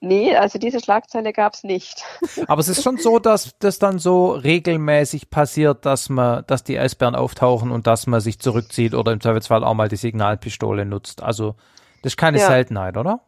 Nee, 0.06 0.36
also 0.36 0.60
diese 0.60 0.82
Schlagzeile 0.82 1.32
gab 1.32 1.54
es 1.54 1.64
nicht. 1.64 2.04
Aber 2.48 2.60
es 2.60 2.68
ist 2.68 2.84
schon 2.84 2.98
so, 2.98 3.20
dass 3.20 3.58
das 3.60 3.80
dann 3.80 4.00
so 4.00 4.32
regelmäßig 4.32 5.30
passiert, 5.30 5.86
dass 5.86 6.10
man, 6.10 6.44
dass 6.46 6.66
die 6.66 6.78
Eisbären 6.78 7.16
auftauchen 7.16 7.72
und 7.72 7.88
dass 7.88 8.06
man 8.06 8.20
sich 8.20 8.38
zurückzieht 8.38 8.96
oder 8.96 9.14
im 9.14 9.22
Zweifelsfall 9.22 9.64
auch 9.64 9.76
mal 9.76 9.88
die 9.88 9.96
Signalpistole 9.96 10.84
nutzt. 10.84 11.24
Also 11.24 11.56
das 12.02 12.14
ist 12.14 12.18
keine 12.18 12.40
ja. 12.40 12.48
Seltenheit, 12.48 12.98
oder? 12.98 13.22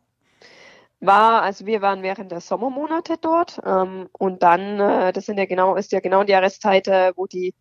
War, 0.99 1.43
also 1.43 1.65
wir 1.65 1.81
waren 1.81 2.03
während 2.03 2.33
der 2.33 2.41
Sommermonate 2.41 3.15
dort 3.21 3.61
ähm, 3.65 4.09
und 4.11 4.43
dann, 4.43 4.77
äh, 4.81 5.13
das 5.13 5.27
sind 5.27 5.37
ja 5.37 5.45
genau, 5.45 5.77
ist 5.77 5.93
ja 5.93 6.01
genau 6.01 6.25
die 6.25 6.33
Jahreszeit, 6.33 6.89
äh, 6.89 7.13
wo 7.15 7.25
die 7.25 7.53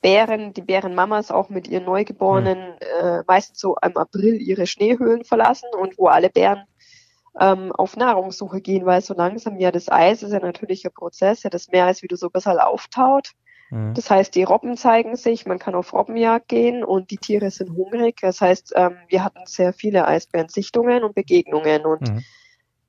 Bären, 0.00 0.54
die 0.54 0.62
Bärenmamas 0.62 1.30
auch 1.30 1.50
mit 1.50 1.68
ihren 1.68 1.84
Neugeborenen 1.84 2.78
hm. 2.78 2.78
äh, 3.02 3.22
meistens 3.26 3.60
so 3.60 3.76
im 3.84 3.94
April 3.98 4.40
ihre 4.40 4.66
Schneehöhlen 4.66 5.24
verlassen 5.24 5.68
und 5.78 5.98
wo 5.98 6.06
alle 6.06 6.30
Bären 6.30 6.64
ähm, 7.38 7.72
auf 7.72 7.96
Nahrungssuche 7.96 8.60
gehen, 8.60 8.86
weil 8.86 9.00
so 9.00 9.14
langsam 9.14 9.58
ja 9.58 9.70
das 9.70 9.90
Eis 9.90 10.22
ist 10.22 10.32
ja 10.32 10.40
natürlicher 10.40 10.90
Prozess, 10.90 11.42
ja 11.42 11.50
das 11.50 11.68
Meer 11.68 11.90
ist, 11.90 12.02
wie 12.02 12.08
du 12.08 12.16
so 12.16 12.30
besser 12.30 12.66
auftaut. 12.66 13.32
Mhm. 13.70 13.94
Das 13.94 14.10
heißt, 14.10 14.34
die 14.34 14.44
Robben 14.44 14.76
zeigen 14.76 15.16
sich, 15.16 15.46
man 15.46 15.58
kann 15.58 15.74
auf 15.74 15.92
Robbenjagd 15.92 16.48
gehen 16.48 16.84
und 16.84 17.10
die 17.10 17.18
Tiere 17.18 17.50
sind 17.50 17.74
hungrig. 17.74 18.20
Das 18.20 18.40
heißt, 18.40 18.72
ähm, 18.76 18.96
wir 19.08 19.24
hatten 19.24 19.46
sehr 19.46 19.72
viele 19.72 20.06
Eisbärensichtungen 20.06 21.02
und 21.02 21.14
Begegnungen 21.14 21.84
und 21.84 22.08
mhm. 22.08 22.24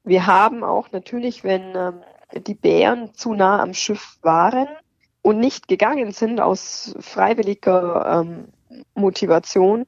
wir 0.04 0.28
haben 0.28 0.64
auch 0.64 0.92
natürlich, 0.92 1.44
wenn 1.44 1.76
ähm, 1.76 2.02
die 2.36 2.56
Bären 2.56 3.14
zu 3.14 3.34
nah 3.34 3.62
am 3.62 3.74
Schiff 3.74 4.18
waren 4.22 4.68
und 5.22 5.40
nicht 5.40 5.68
gegangen 5.68 6.12
sind 6.12 6.40
aus 6.40 6.96
freiwilliger 7.00 8.22
ähm, 8.22 8.50
Motivation, 8.94 9.86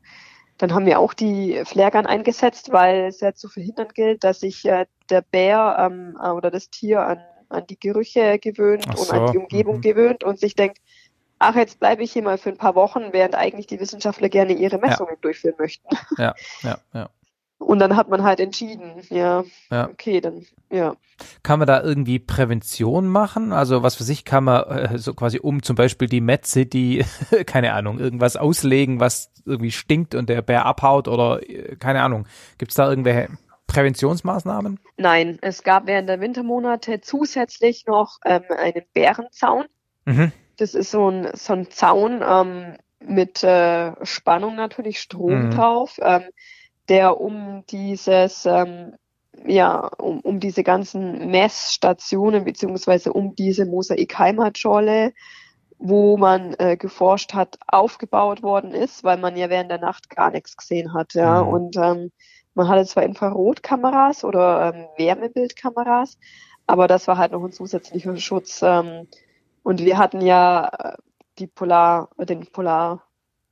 dann 0.58 0.74
haben 0.74 0.86
wir 0.86 1.00
auch 1.00 1.14
die 1.14 1.62
Flairgun 1.66 2.06
eingesetzt, 2.06 2.72
weil 2.72 3.06
es 3.06 3.20
ja 3.20 3.34
zu 3.34 3.48
verhindern 3.48 3.90
gilt, 3.94 4.24
dass 4.24 4.40
sich 4.40 4.66
äh, 4.66 4.86
der 5.10 5.22
Bär 5.22 5.78
ähm, 5.80 6.18
oder 6.20 6.52
das 6.52 6.70
Tier 6.70 7.02
an 7.02 7.20
an 7.50 7.66
die 7.68 7.80
Gerüche 7.80 8.40
gewöhnt 8.40 8.86
so. 8.96 9.04
und 9.04 9.14
an 9.14 9.32
die 9.32 9.38
Umgebung 9.38 9.78
mhm. 9.78 9.82
gewöhnt 9.82 10.24
und 10.24 10.40
sich 10.40 10.56
denkt, 10.56 10.80
ach, 11.40 11.56
jetzt 11.56 11.80
bleibe 11.80 12.04
ich 12.04 12.12
hier 12.12 12.24
mal 12.24 12.38
für 12.38 12.50
ein 12.50 12.58
paar 12.58 12.76
Wochen, 12.76 13.14
während 13.14 13.36
eigentlich 13.36 13.68
die 13.68 13.80
Wissenschaftler 13.80 14.30
gerne 14.30 14.54
ihre 14.54 14.80
Messungen 14.80 15.14
ja. 15.16 15.22
durchführen 15.22 15.56
möchten. 15.58 15.88
Ja, 16.18 16.36
ja, 16.62 16.78
ja. 16.94 17.10
Und 17.60 17.80
dann 17.80 17.96
hat 17.96 18.08
man 18.08 18.24
halt 18.24 18.40
entschieden, 18.40 19.02
ja, 19.10 19.44
ja, 19.72 19.90
okay, 19.90 20.22
dann, 20.22 20.46
ja. 20.70 20.96
Kann 21.42 21.58
man 21.58 21.68
da 21.68 21.82
irgendwie 21.82 22.20
Prävention 22.20 23.08
machen? 23.08 23.52
Also 23.52 23.82
was 23.82 23.96
für 23.96 24.04
sich 24.04 24.26
kann 24.26 24.44
man 24.44 24.64
äh, 24.64 24.98
so 25.00 25.16
quasi 25.16 25.40
um 25.40 25.64
zum 25.64 25.76
Beispiel 25.76 26.08
die 26.08 26.22
Met 26.22 26.46
City, 26.46 27.04
keine 27.48 27.74
Ahnung, 27.74 28.00
irgendwas 28.00 28.38
auslegen, 28.38 29.00
was 29.00 29.32
irgendwie 29.46 29.72
stinkt 29.72 30.14
und 30.14 30.30
der 30.30 30.44
Bär 30.44 30.66
abhaut 30.66 31.08
oder 31.08 31.42
äh, 31.50 31.76
keine 31.78 32.04
Ahnung. 32.04 32.28
Gibt 32.60 32.72
es 32.72 32.76
da 32.76 32.88
irgendwelche 32.88 33.30
Präventionsmaßnahmen? 33.66 34.80
Nein, 34.98 35.40
es 35.42 35.64
gab 35.64 35.88
während 35.88 36.10
der 36.10 36.22
Wintermonate 36.22 37.02
zusätzlich 37.02 37.86
noch 37.88 38.20
ähm, 38.24 38.44
einen 38.56 38.84
Bärenzaun. 38.94 39.66
Mhm. 40.06 40.32
Das 40.58 40.76
ist 40.76 40.92
so 40.92 41.10
ein, 41.10 41.30
so 41.34 41.54
ein 41.54 41.70
Zaun 41.72 42.24
ähm, 42.28 42.78
mit 43.00 43.44
äh, 43.44 43.94
Spannung 44.06 44.56
natürlich, 44.56 45.00
Strom 45.00 45.46
mhm. 45.46 45.52
drauf, 45.52 46.00
ähm, 46.02 46.24
der 46.90 47.20
um 47.20 47.64
dieses, 47.70 48.46
ähm, 48.46 48.96
ja, 49.46 49.88
um, 49.98 50.20
um 50.22 50.40
diese 50.40 50.64
ganzen 50.64 51.30
Messstationen 51.30 52.44
beziehungsweise 52.44 53.14
um 53.14 53.36
diese 53.36 53.66
Mosaik-Heimatscholle, 53.66 55.14
wo 55.80 56.18
man 56.18 56.56
äh, 56.58 56.76
geforscht 56.76 57.34
hat, 57.34 57.58
aufgebaut 57.68 58.42
worden 58.42 58.72
ist, 58.72 59.04
weil 59.04 59.18
man 59.18 59.38
ja 59.38 59.50
während 59.50 59.70
der 59.70 59.80
Nacht 59.80 60.10
gar 60.10 60.32
nichts 60.32 60.58
gesehen 60.58 60.94
hat, 60.94 61.14
ja. 61.14 61.44
Mhm. 61.44 61.50
Und 61.50 61.78
ähm, 61.78 62.12
man 62.56 62.68
hatte 62.68 62.86
zwar 62.86 63.04
Infrarotkameras 63.04 64.24
oder 64.24 64.74
ähm, 64.74 64.88
Wärmebildkameras, 64.98 66.18
aber 66.66 66.88
das 66.88 67.08
war 67.08 67.18
halt 67.18 67.32
noch 67.32 67.44
ein 67.44 67.52
zusätzlicher 67.52 68.18
Schutz. 68.18 68.62
Ähm, 68.64 69.08
und 69.62 69.82
wir 69.82 69.98
hatten 69.98 70.22
ja 70.22 70.70
äh, 70.80 70.98
die 71.38 71.48
Polar, 71.48 72.10
den 72.18 72.48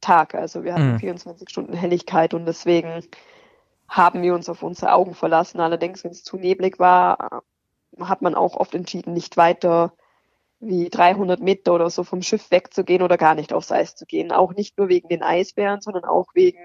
Polartag, 0.02 0.36
also 0.36 0.64
wir 0.64 0.74
hatten 0.74 0.94
mhm. 0.94 1.00
24 1.00 1.50
Stunden 1.50 1.74
Helligkeit 1.74 2.34
und 2.34 2.46
deswegen 2.46 3.04
haben 3.88 4.22
wir 4.22 4.34
uns 4.34 4.50
auf 4.50 4.64
unsere 4.64 4.94
Augen 4.94 5.14
verlassen. 5.14 5.60
Allerdings, 5.60 6.04
wenn 6.04 6.12
es 6.12 6.24
zu 6.24 6.38
neblig 6.38 6.80
war, 6.80 7.44
hat 8.00 8.22
man 8.22 8.36
auch 8.36 8.56
oft 8.56 8.76
entschieden, 8.76 9.14
nicht 9.14 9.38
weiter 9.38 9.94
wie 10.60 10.90
300 10.90 11.40
Meter 11.40 11.74
oder 11.74 11.90
so 11.90 12.04
vom 12.04 12.22
Schiff 12.22 12.50
wegzugehen 12.50 13.02
oder 13.02 13.18
gar 13.18 13.36
nicht 13.36 13.54
aufs 13.54 13.72
Eis 13.72 13.96
zu 13.96 14.06
gehen. 14.06 14.32
Auch 14.32 14.54
nicht 14.54 14.78
nur 14.78 14.90
wegen 14.90 15.10
den 15.10 15.22
Eisbären, 15.22 15.82
sondern 15.82 16.06
auch 16.06 16.28
wegen 16.34 16.60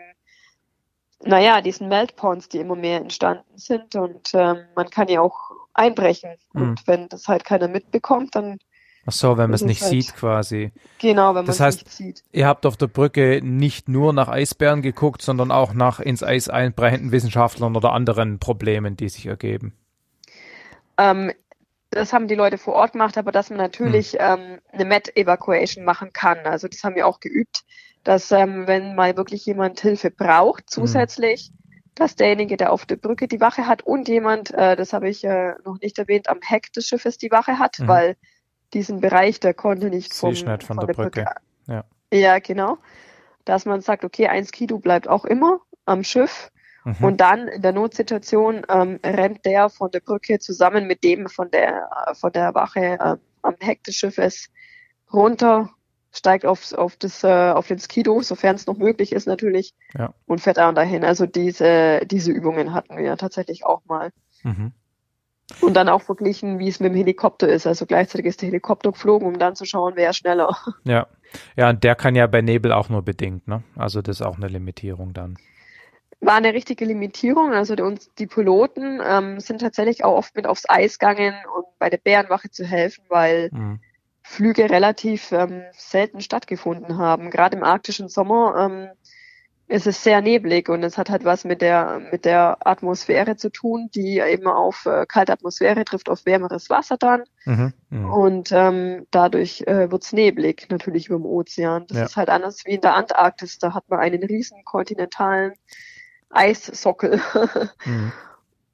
naja, 1.22 1.60
diesen 1.60 1.88
Meltponds, 1.88 2.48
die 2.48 2.58
immer 2.58 2.76
mehr 2.76 2.98
entstanden 2.98 3.58
sind 3.58 3.94
und 3.94 4.30
ähm, 4.32 4.64
man 4.74 4.88
kann 4.88 5.08
ja 5.08 5.20
auch 5.20 5.50
einbrechen. 5.74 6.30
Mhm. 6.54 6.62
Und 6.62 6.86
wenn 6.86 7.10
das 7.10 7.28
halt 7.28 7.44
keiner 7.44 7.68
mitbekommt, 7.68 8.34
dann 8.34 8.58
Ach 9.06 9.12
so, 9.12 9.38
wenn 9.38 9.50
man 9.50 9.54
es 9.54 9.62
nicht 9.62 9.80
halt, 9.80 9.90
sieht 9.90 10.14
quasi. 10.14 10.72
Genau, 10.98 11.34
wenn 11.34 11.44
man 11.44 11.48
es 11.48 11.60
nicht 11.60 11.90
sieht. 11.90 12.22
Ihr 12.32 12.46
habt 12.46 12.66
auf 12.66 12.76
der 12.76 12.86
Brücke 12.86 13.40
nicht 13.42 13.88
nur 13.88 14.12
nach 14.12 14.28
Eisbären 14.28 14.82
geguckt, 14.82 15.22
sondern 15.22 15.50
auch 15.50 15.72
nach 15.72 16.00
ins 16.00 16.22
Eis 16.22 16.48
einbrechenden 16.48 17.10
Wissenschaftlern 17.10 17.76
oder 17.76 17.92
anderen 17.92 18.38
Problemen, 18.38 18.96
die 18.96 19.08
sich 19.08 19.26
ergeben. 19.26 19.72
Ähm, 20.98 21.32
das 21.90 22.12
haben 22.12 22.28
die 22.28 22.34
Leute 22.34 22.58
vor 22.58 22.74
Ort 22.74 22.92
gemacht, 22.92 23.16
aber 23.16 23.32
dass 23.32 23.50
man 23.50 23.58
natürlich 23.58 24.12
hm. 24.12 24.20
ähm, 24.20 24.58
eine 24.70 24.84
Met-Evacuation 24.84 25.84
machen 25.84 26.12
kann. 26.12 26.38
Also 26.44 26.68
das 26.68 26.84
haben 26.84 26.94
wir 26.94 27.06
auch 27.06 27.20
geübt 27.20 27.64
dass 28.04 28.30
ähm, 28.32 28.66
wenn 28.66 28.94
mal 28.94 29.16
wirklich 29.16 29.44
jemand 29.46 29.80
Hilfe 29.80 30.10
braucht, 30.10 30.64
mhm. 30.64 30.68
zusätzlich, 30.68 31.50
mhm. 31.50 31.90
dass 31.94 32.16
derjenige, 32.16 32.56
der 32.56 32.72
auf 32.72 32.86
der 32.86 32.96
Brücke 32.96 33.28
die 33.28 33.40
Wache 33.40 33.66
hat 33.66 33.82
und 33.82 34.08
jemand, 34.08 34.52
äh, 34.52 34.76
das 34.76 34.92
habe 34.92 35.08
ich 35.08 35.24
äh, 35.24 35.54
noch 35.64 35.80
nicht 35.80 35.98
erwähnt, 35.98 36.28
am 36.28 36.40
Heck 36.42 36.72
des 36.72 36.86
Schiffes 36.86 37.18
die 37.18 37.30
Wache 37.30 37.58
hat, 37.58 37.78
mhm. 37.78 37.88
weil 37.88 38.16
diesen 38.74 39.00
Bereich, 39.00 39.40
der 39.40 39.54
konnte 39.54 39.88
nicht 39.90 40.14
vom, 40.14 40.34
von, 40.34 40.60
von 40.60 40.76
der, 40.78 40.86
der 40.86 40.94
Brücke. 40.94 41.24
Brücke. 41.24 41.34
Ja. 41.66 41.84
ja, 42.12 42.38
genau. 42.38 42.78
Dass 43.44 43.64
man 43.66 43.80
sagt, 43.80 44.04
okay, 44.04 44.28
eins 44.28 44.52
Kilo 44.52 44.78
bleibt 44.78 45.08
auch 45.08 45.24
immer 45.24 45.60
am 45.86 46.04
Schiff. 46.04 46.50
Mhm. 46.84 46.96
Und 47.00 47.20
dann 47.20 47.48
in 47.48 47.62
der 47.62 47.72
Notsituation 47.72 48.64
ähm, 48.68 49.00
rennt 49.04 49.44
der 49.44 49.68
von 49.68 49.90
der 49.90 50.00
Brücke 50.00 50.38
zusammen 50.38 50.86
mit 50.86 51.04
dem 51.04 51.28
von 51.28 51.50
der 51.50 51.90
von 52.14 52.32
der 52.32 52.54
Wache 52.54 52.98
äh, 52.98 53.16
am 53.42 53.54
Heck 53.60 53.84
des 53.84 53.96
Schiffes 53.96 54.48
runter 55.12 55.70
steigt 56.12 56.44
auf, 56.44 56.72
auf, 56.72 56.96
das, 56.96 57.22
äh, 57.24 57.52
auf 57.52 57.68
den 57.68 57.78
Skido, 57.78 58.20
sofern 58.22 58.56
es 58.56 58.66
noch 58.66 58.76
möglich 58.76 59.12
ist 59.12 59.26
natürlich, 59.26 59.74
ja. 59.96 60.12
und 60.26 60.40
fährt 60.40 60.56
dann 60.56 60.74
dahin. 60.74 61.04
Also 61.04 61.26
diese, 61.26 62.00
diese 62.04 62.32
Übungen 62.32 62.74
hatten 62.74 62.96
wir 62.96 63.04
ja 63.04 63.16
tatsächlich 63.16 63.64
auch 63.64 63.82
mal. 63.86 64.10
Mhm. 64.42 64.72
Und 65.60 65.74
dann 65.74 65.88
auch 65.88 66.02
verglichen, 66.02 66.58
wie 66.58 66.68
es 66.68 66.80
mit 66.80 66.92
dem 66.92 66.96
Helikopter 66.96 67.48
ist. 67.48 67.66
Also 67.66 67.86
gleichzeitig 67.86 68.26
ist 68.26 68.42
der 68.42 68.48
Helikopter 68.48 68.92
geflogen, 68.92 69.26
um 69.26 69.38
dann 69.38 69.56
zu 69.56 69.64
schauen, 69.64 69.94
wer 69.96 70.12
schneller. 70.12 70.56
Ja. 70.84 71.06
Ja, 71.56 71.70
und 71.70 71.84
der 71.84 71.94
kann 71.94 72.16
ja 72.16 72.26
bei 72.26 72.40
Nebel 72.40 72.72
auch 72.72 72.88
nur 72.88 73.02
bedingt, 73.02 73.46
ne? 73.46 73.62
Also 73.76 74.02
das 74.02 74.16
ist 74.16 74.26
auch 74.26 74.36
eine 74.36 74.48
Limitierung 74.48 75.12
dann. 75.12 75.38
War 76.20 76.34
eine 76.34 76.54
richtige 76.54 76.84
Limitierung. 76.84 77.52
Also 77.52 77.76
die, 77.76 77.82
uns, 77.82 78.12
die 78.18 78.26
Piloten 78.26 79.00
ähm, 79.04 79.38
sind 79.38 79.60
tatsächlich 79.60 80.02
auch 80.02 80.16
oft 80.16 80.34
mit 80.34 80.46
aufs 80.46 80.68
Eis 80.68 80.98
gegangen, 80.98 81.34
um 81.56 81.62
bei 81.78 81.88
der 81.88 81.98
Bärenwache 81.98 82.50
zu 82.50 82.64
helfen, 82.64 83.04
weil 83.08 83.50
mhm 83.52 83.78
Flüge 84.30 84.70
relativ 84.70 85.32
ähm, 85.32 85.64
selten 85.72 86.20
stattgefunden 86.20 86.98
haben. 86.98 87.30
Gerade 87.30 87.56
im 87.56 87.64
arktischen 87.64 88.08
Sommer 88.08 88.54
ähm, 88.58 88.90
ist 89.70 89.86
es 89.86 90.02
sehr 90.02 90.20
neblig 90.20 90.68
und 90.68 90.82
es 90.82 90.98
hat 90.98 91.10
halt 91.10 91.24
was 91.24 91.44
mit 91.44 91.62
der 91.62 92.00
mit 92.10 92.24
der 92.24 92.58
Atmosphäre 92.66 93.36
zu 93.36 93.50
tun, 93.50 93.88
die 93.94 94.18
eben 94.18 94.48
auf 94.48 94.84
äh, 94.84 95.06
kalte 95.06 95.32
Atmosphäre 95.32 95.84
trifft 95.84 96.08
auf 96.08 96.26
wärmeres 96.26 96.70
Wasser 96.70 96.96
dann 96.96 97.22
mhm, 97.44 97.72
mh. 97.90 98.12
und 98.12 98.50
ähm, 98.50 99.06
dadurch 99.12 99.62
äh, 99.68 99.88
wird's 99.90 100.12
neblig 100.12 100.66
natürlich 100.70 101.06
über 101.06 101.18
dem 101.18 101.24
Ozean. 101.26 101.86
Das 101.86 101.98
ja. 101.98 102.04
ist 102.04 102.16
halt 102.16 102.30
anders 102.30 102.64
wie 102.66 102.74
in 102.74 102.80
der 102.80 102.96
Antarktis. 102.96 103.58
Da 103.58 103.72
hat 103.72 103.88
man 103.88 104.00
einen 104.00 104.24
riesen 104.24 104.64
kontinentalen 104.64 105.52
Eissockel. 106.30 107.20
mhm. 107.84 108.12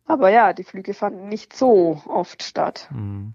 Aber 0.07 0.31
ja, 0.31 0.55
die 0.55 0.65
Flüge 0.65 0.95
fanden 0.95 1.29
nicht 1.29 1.55
so 1.55 2.01
oft 2.07 2.43
statt. 2.43 2.89
Mhm. 2.91 3.35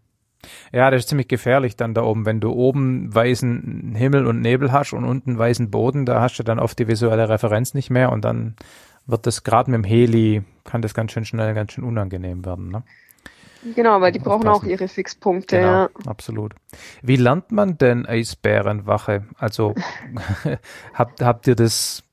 Ja, 0.72 0.90
das 0.90 1.02
ist 1.02 1.10
ziemlich 1.10 1.28
gefährlich 1.28 1.76
dann 1.76 1.94
da 1.94 2.04
oben. 2.04 2.26
Wenn 2.26 2.40
du 2.40 2.52
oben 2.52 3.14
weißen 3.14 3.94
Himmel 3.96 4.26
und 4.26 4.42
Nebel 4.42 4.72
hast 4.72 4.94
und 4.94 5.04
unten 5.04 5.38
weißen 5.38 5.70
Boden, 5.70 6.06
da 6.06 6.22
hast 6.22 6.38
du 6.38 6.44
dann 6.44 6.60
oft 6.60 6.78
die 6.80 6.88
visuelle 6.88 7.30
Referenz 7.30 7.74
nicht 7.74 7.90
mehr 7.90 8.12
und 8.12 8.26
dann 8.26 8.56
wird 9.06 9.28
das 9.28 9.44
gerade 9.44 9.72
mit 9.72 9.80
dem 9.80 9.84
Heli, 9.84 10.44
kann 10.64 10.82
das 10.82 10.94
ganz 10.94 11.12
schön 11.12 11.26
schnell, 11.26 11.54
ganz 11.54 11.74
schön 11.74 11.84
unangenehm 11.84 12.46
werden. 12.46 12.70
Ne? 12.70 12.84
Genau, 13.76 14.02
weil 14.02 14.12
die 14.12 14.20
brauchen 14.20 14.48
auch 14.48 14.64
ihre 14.64 14.88
Fixpunkte. 14.88 15.58
Genau, 15.58 15.84
ja. 15.84 15.90
absolut. 16.06 16.54
Wie 17.02 17.16
lernt 17.16 17.52
man 17.52 17.78
denn 17.78 18.06
Eisbärenwache? 18.06 19.26
Also 19.38 19.76
habt, 20.94 21.22
habt 21.22 21.48
ihr 21.48 21.56
das 21.56 22.04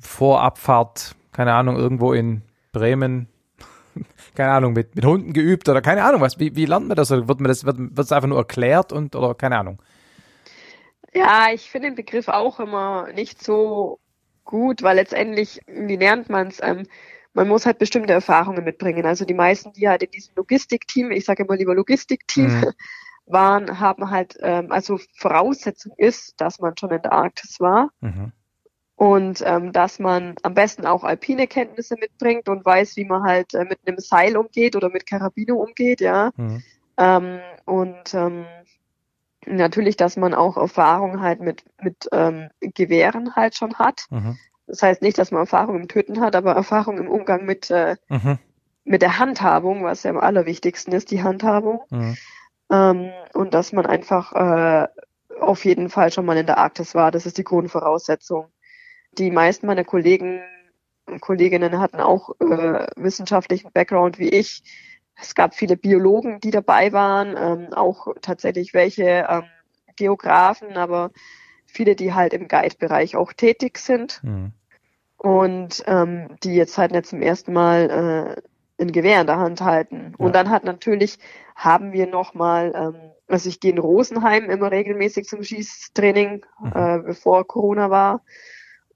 vor 0.00 0.42
Abfahrt, 0.42 1.14
keine 1.32 1.54
Ahnung, 1.54 1.76
irgendwo 1.76 2.12
in 2.12 2.42
Bremen 2.72 3.28
keine 4.38 4.52
Ahnung, 4.52 4.72
mit, 4.72 4.94
mit 4.94 5.04
Hunden 5.04 5.32
geübt 5.32 5.68
oder 5.68 5.82
keine 5.82 6.04
Ahnung 6.04 6.20
was. 6.20 6.38
Wie, 6.38 6.54
wie 6.54 6.64
lernt 6.64 6.86
man 6.86 6.96
das? 6.96 7.10
Oder 7.10 7.26
wird 7.26 7.40
man 7.40 7.48
das, 7.48 7.64
wird 7.64 7.98
es 7.98 8.12
einfach 8.12 8.28
nur 8.28 8.38
erklärt 8.38 8.92
und 8.92 9.16
oder 9.16 9.34
keine 9.34 9.58
Ahnung? 9.58 9.82
Ja, 11.12 11.48
ich 11.52 11.68
finde 11.68 11.88
den 11.88 11.96
Begriff 11.96 12.28
auch 12.28 12.60
immer 12.60 13.08
nicht 13.12 13.42
so 13.42 13.98
gut, 14.44 14.84
weil 14.84 14.94
letztendlich, 14.94 15.60
wie 15.66 15.96
lernt 15.96 16.30
man 16.30 16.46
es? 16.46 16.60
Ähm, 16.62 16.86
man 17.34 17.48
muss 17.48 17.66
halt 17.66 17.78
bestimmte 17.78 18.12
Erfahrungen 18.12 18.62
mitbringen. 18.62 19.06
Also 19.06 19.24
die 19.24 19.34
meisten, 19.34 19.72
die 19.72 19.88
halt 19.88 20.04
in 20.04 20.12
diesem 20.12 20.34
Logistikteam, 20.36 21.10
ich 21.10 21.24
sage 21.24 21.42
immer 21.42 21.56
lieber 21.56 21.74
Logistikteam, 21.74 22.60
mhm. 22.60 22.72
waren, 23.26 23.80
haben 23.80 24.08
halt, 24.08 24.38
ähm, 24.40 24.70
also 24.70 25.00
Voraussetzung 25.16 25.94
ist, 25.96 26.40
dass 26.40 26.60
man 26.60 26.76
schon 26.76 26.92
in 26.92 27.02
der 27.02 27.12
Arktis 27.12 27.58
war. 27.58 27.90
Mhm 28.00 28.32
und 28.98 29.44
ähm, 29.46 29.72
dass 29.72 30.00
man 30.00 30.34
am 30.42 30.54
besten 30.54 30.84
auch 30.84 31.04
alpine 31.04 31.46
Kenntnisse 31.46 31.94
mitbringt 32.00 32.48
und 32.48 32.64
weiß, 32.64 32.96
wie 32.96 33.04
man 33.04 33.22
halt 33.22 33.54
äh, 33.54 33.64
mit 33.64 33.78
einem 33.86 34.00
Seil 34.00 34.36
umgeht 34.36 34.74
oder 34.74 34.90
mit 34.90 35.06
Karabiner 35.06 35.56
umgeht, 35.56 36.00
ja. 36.00 36.32
Mhm. 36.36 36.64
Ähm, 36.96 37.38
und 37.64 38.12
ähm, 38.12 38.44
natürlich, 39.46 39.96
dass 39.96 40.16
man 40.16 40.34
auch 40.34 40.56
Erfahrung 40.56 41.20
halt 41.20 41.40
mit 41.40 41.62
mit 41.80 42.08
ähm, 42.10 42.48
Gewehren 42.60 43.36
halt 43.36 43.56
schon 43.56 43.74
hat. 43.74 44.06
Mhm. 44.10 44.36
Das 44.66 44.82
heißt 44.82 45.00
nicht, 45.00 45.16
dass 45.16 45.30
man 45.30 45.42
Erfahrung 45.42 45.76
im 45.76 45.86
Töten 45.86 46.20
hat, 46.20 46.34
aber 46.34 46.54
Erfahrung 46.54 46.98
im 46.98 47.08
Umgang 47.08 47.44
mit 47.44 47.70
äh, 47.70 47.94
mhm. 48.08 48.40
mit 48.82 49.02
der 49.02 49.20
Handhabung, 49.20 49.84
was 49.84 50.02
ja 50.02 50.10
am 50.10 50.18
allerwichtigsten 50.18 50.92
ist, 50.92 51.12
die 51.12 51.22
Handhabung. 51.22 51.82
Mhm. 51.90 52.16
Ähm, 52.72 53.10
und 53.32 53.54
dass 53.54 53.72
man 53.72 53.86
einfach 53.86 54.32
äh, 54.32 54.88
auf 55.40 55.64
jeden 55.64 55.88
Fall 55.88 56.10
schon 56.10 56.26
mal 56.26 56.36
in 56.36 56.46
der 56.46 56.58
Arktis 56.58 56.96
war. 56.96 57.12
Das 57.12 57.26
ist 57.26 57.38
die 57.38 57.44
Grundvoraussetzung. 57.44 58.48
Die 59.18 59.30
meisten 59.30 59.66
meiner 59.66 59.84
Kollegen 59.84 60.40
und 61.06 61.20
Kolleginnen 61.20 61.80
hatten 61.80 62.00
auch 62.00 62.30
äh, 62.40 62.86
wissenschaftlichen 62.96 63.72
Background 63.72 64.18
wie 64.18 64.28
ich. 64.28 64.62
Es 65.20 65.34
gab 65.34 65.54
viele 65.54 65.76
Biologen, 65.76 66.40
die 66.40 66.52
dabei 66.52 66.92
waren, 66.92 67.34
ähm, 67.36 67.72
auch 67.72 68.08
tatsächlich 68.22 68.74
welche 68.74 69.26
ähm, 69.28 69.44
Geografen, 69.96 70.76
aber 70.76 71.10
viele, 71.66 71.96
die 71.96 72.14
halt 72.14 72.32
im 72.32 72.46
Guide-Bereich 72.46 73.16
auch 73.16 73.32
tätig 73.32 73.78
sind 73.78 74.20
mhm. 74.22 74.52
und 75.16 75.82
ähm, 75.86 76.28
die 76.44 76.54
jetzt 76.54 76.78
halt 76.78 76.92
nicht 76.92 77.06
zum 77.06 77.20
ersten 77.20 77.52
Mal 77.52 78.36
äh, 78.78 78.82
ein 78.82 78.92
Gewehr 78.92 79.20
in 79.20 79.26
der 79.26 79.38
Hand 79.38 79.60
halten. 79.60 80.14
Ja. 80.16 80.24
Und 80.24 80.36
dann 80.36 80.50
hat 80.50 80.62
natürlich, 80.62 81.18
haben 81.56 81.92
wir 81.92 82.06
nochmal, 82.06 82.72
ähm, 82.76 83.10
also 83.26 83.48
ich 83.48 83.58
gehe 83.58 83.72
in 83.72 83.78
Rosenheim 83.78 84.48
immer 84.48 84.70
regelmäßig 84.70 85.26
zum 85.26 85.42
Schießtraining, 85.42 86.46
mhm. 86.60 86.72
äh, 86.72 86.98
bevor 87.00 87.44
Corona 87.44 87.90
war 87.90 88.22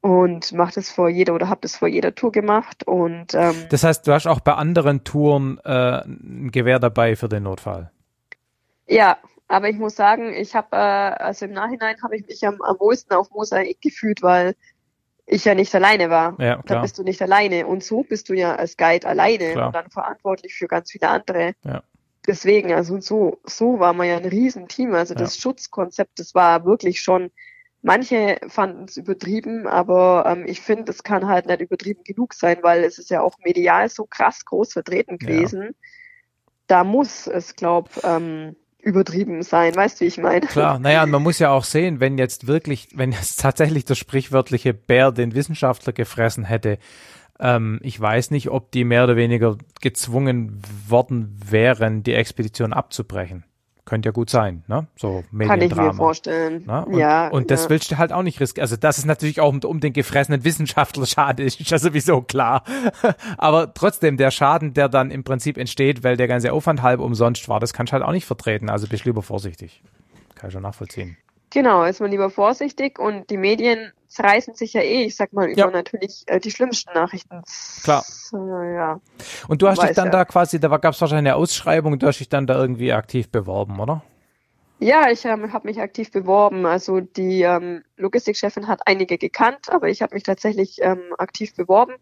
und 0.02 0.52
mache 0.52 0.74
das 0.74 0.90
vor 0.90 1.08
jeder 1.08 1.34
oder 1.34 1.48
habe 1.48 1.62
das 1.62 1.76
vor 1.76 1.88
jeder 1.88 2.14
Tour 2.14 2.32
gemacht 2.32 2.86
und 2.86 3.34
ähm, 3.34 3.54
das 3.70 3.84
heißt, 3.84 4.06
du 4.06 4.12
hast 4.12 4.26
auch 4.26 4.40
bei 4.40 4.52
anderen 4.52 5.04
Touren 5.04 5.58
äh, 5.64 6.02
ein 6.04 6.50
Gewehr 6.52 6.78
dabei 6.78 7.16
für 7.16 7.28
den 7.28 7.44
Notfall. 7.44 7.90
Ja, 8.86 9.16
aber 9.48 9.68
ich 9.68 9.76
muss 9.76 9.96
sagen, 9.96 10.34
ich 10.34 10.54
habe, 10.54 10.68
äh, 10.76 10.78
also 10.78 11.44
im 11.44 11.52
Nachhinein 11.52 11.96
habe 12.02 12.16
ich 12.16 12.26
mich 12.26 12.46
am, 12.46 12.60
am 12.62 12.78
wohlsten 12.80 13.16
auf 13.16 13.30
Mosaik 13.30 13.80
gefühlt, 13.80 14.22
weil 14.22 14.54
ich 15.26 15.44
ja 15.44 15.54
nicht 15.54 15.74
alleine 15.74 16.10
war. 16.10 16.40
Ja, 16.40 16.56
klar. 16.56 16.62
Da 16.64 16.80
bist 16.80 16.98
du 16.98 17.02
nicht 17.02 17.22
alleine. 17.22 17.66
Und 17.66 17.84
so 17.84 18.02
bist 18.02 18.28
du 18.28 18.34
ja 18.34 18.54
als 18.54 18.76
Guide 18.76 19.06
alleine 19.06 19.52
klar. 19.52 19.66
und 19.66 19.74
dann 19.74 19.90
verantwortlich 19.90 20.54
für 20.54 20.66
ganz 20.66 20.90
viele 20.90 21.08
andere. 21.08 21.54
Ja. 21.64 21.82
Deswegen, 22.26 22.72
also 22.72 23.00
so, 23.00 23.40
so 23.44 23.78
war 23.78 23.92
man 23.92 24.08
ja 24.08 24.16
ein 24.16 24.24
Riesenteam. 24.24 24.94
Also 24.94 25.14
das 25.14 25.36
ja. 25.36 25.42
Schutzkonzept, 25.42 26.18
das 26.18 26.34
war 26.34 26.64
wirklich 26.64 27.00
schon, 27.00 27.30
manche 27.82 28.38
fanden 28.48 28.84
es 28.84 28.96
übertrieben, 28.96 29.66
aber 29.66 30.24
ähm, 30.26 30.46
ich 30.46 30.60
finde, 30.60 30.90
es 30.90 31.02
kann 31.02 31.26
halt 31.26 31.46
nicht 31.46 31.60
übertrieben 31.60 32.04
genug 32.04 32.34
sein, 32.34 32.58
weil 32.62 32.84
es 32.84 32.98
ist 32.98 33.10
ja 33.10 33.20
auch 33.20 33.36
medial 33.44 33.88
so 33.88 34.06
krass 34.06 34.44
groß 34.44 34.72
vertreten 34.72 35.18
gewesen. 35.18 35.62
Ja. 35.62 35.70
Da 36.68 36.84
muss 36.84 37.26
es, 37.26 37.56
glaub, 37.56 37.90
ähm, 38.04 38.56
übertrieben 38.78 39.42
sein, 39.42 39.74
weißt 39.76 40.00
du, 40.00 40.04
wie 40.04 40.08
ich 40.08 40.18
meine? 40.18 40.46
Klar, 40.46 40.78
naja, 40.78 41.02
und 41.04 41.10
man 41.10 41.22
muss 41.24 41.38
ja 41.38 41.50
auch 41.50 41.64
sehen, 41.64 42.00
wenn 42.00 42.18
jetzt 42.18 42.46
wirklich, 42.46 42.88
wenn 42.94 43.12
jetzt 43.12 43.40
tatsächlich 43.40 43.84
der 43.84 43.94
sprichwörtliche 43.94 44.74
Bär 44.74 45.12
den 45.12 45.34
Wissenschaftler 45.34 45.92
gefressen 45.92 46.44
hätte, 46.44 46.78
ähm, 47.38 47.80
ich 47.82 48.00
weiß 48.00 48.30
nicht, 48.30 48.50
ob 48.50 48.70
die 48.72 48.84
mehr 48.84 49.04
oder 49.04 49.16
weniger 49.16 49.56
gezwungen 49.80 50.62
worden 50.88 51.38
wären, 51.44 52.02
die 52.02 52.14
Expedition 52.14 52.72
abzubrechen. 52.72 53.44
Könnte 53.84 54.08
ja 54.08 54.12
gut 54.12 54.30
sein, 54.30 54.62
ne? 54.68 54.86
So 54.96 55.24
Mediendrama. 55.32 55.48
Kann 55.48 55.62
ich 55.62 55.74
mir 55.74 55.94
vorstellen. 55.94 56.64
Ne? 56.66 56.84
Und, 56.84 56.96
ja. 56.96 57.28
Und 57.28 57.50
das 57.50 57.64
ja. 57.64 57.70
willst 57.70 57.90
du 57.90 57.98
halt 57.98 58.12
auch 58.12 58.22
nicht 58.22 58.40
riskieren. 58.40 58.62
Also 58.62 58.76
das 58.76 58.98
ist 58.98 59.06
natürlich 59.06 59.40
auch 59.40 59.48
um, 59.48 59.58
um 59.64 59.80
den 59.80 59.92
gefressenen 59.92 60.44
Wissenschaftler 60.44 61.04
schade, 61.06 61.42
ist 61.42 61.58
ja 61.68 61.78
sowieso 61.78 62.22
klar. 62.22 62.62
Aber 63.38 63.74
trotzdem, 63.74 64.16
der 64.16 64.30
Schaden, 64.30 64.72
der 64.72 64.88
dann 64.88 65.10
im 65.10 65.24
Prinzip 65.24 65.58
entsteht, 65.58 66.04
weil 66.04 66.16
der 66.16 66.28
ganze 66.28 66.52
Aufwand 66.52 66.82
halb 66.82 67.00
umsonst 67.00 67.48
war, 67.48 67.58
das 67.58 67.72
kannst 67.72 67.92
du 67.92 67.94
halt 67.94 68.04
auch 68.04 68.12
nicht 68.12 68.26
vertreten. 68.26 68.70
Also 68.70 68.86
bist 68.86 69.04
lieber 69.04 69.22
vorsichtig. 69.22 69.82
Kann 70.36 70.48
ich 70.48 70.52
schon 70.52 70.62
nachvollziehen. 70.62 71.16
Genau, 71.52 71.84
ist 71.84 72.00
man 72.00 72.10
lieber 72.10 72.30
vorsichtig 72.30 72.98
und 72.98 73.28
die 73.28 73.36
Medien 73.36 73.92
zerreißen 74.08 74.54
sich 74.54 74.72
ja 74.72 74.80
eh, 74.80 75.04
ich 75.04 75.16
sag 75.16 75.34
mal, 75.34 75.48
über 75.48 75.58
ja. 75.58 75.70
natürlich 75.70 76.22
äh, 76.26 76.40
die 76.40 76.50
schlimmsten 76.50 76.92
Nachrichten. 76.94 77.42
Klar. 77.82 78.04
Äh, 78.32 78.74
ja. 78.74 79.00
Und 79.48 79.60
du 79.60 79.68
hast 79.68 79.78
Weiß 79.78 79.88
dich 79.88 79.96
dann 79.96 80.06
ja. 80.06 80.12
da 80.12 80.24
quasi, 80.24 80.58
da 80.58 80.68
gab 80.68 80.94
es 80.94 81.00
wahrscheinlich 81.00 81.30
eine 81.30 81.36
Ausschreibung, 81.36 81.98
du 81.98 82.06
hast 82.06 82.20
dich 82.20 82.30
dann 82.30 82.46
da 82.46 82.58
irgendwie 82.58 82.92
aktiv 82.92 83.28
beworben, 83.28 83.80
oder? 83.80 84.02
Ja, 84.78 85.10
ich 85.10 85.26
ähm, 85.26 85.52
habe 85.52 85.68
mich 85.68 85.78
aktiv 85.78 86.10
beworben. 86.10 86.64
Also 86.64 87.00
die 87.00 87.42
ähm, 87.42 87.84
Logistikchefin 87.98 88.66
hat 88.66 88.80
einige 88.86 89.18
gekannt, 89.18 89.70
aber 89.70 89.88
ich 89.88 90.00
habe 90.00 90.14
mich 90.14 90.22
tatsächlich 90.22 90.78
ähm, 90.80 91.00
aktiv 91.18 91.54
beworben, 91.54 91.94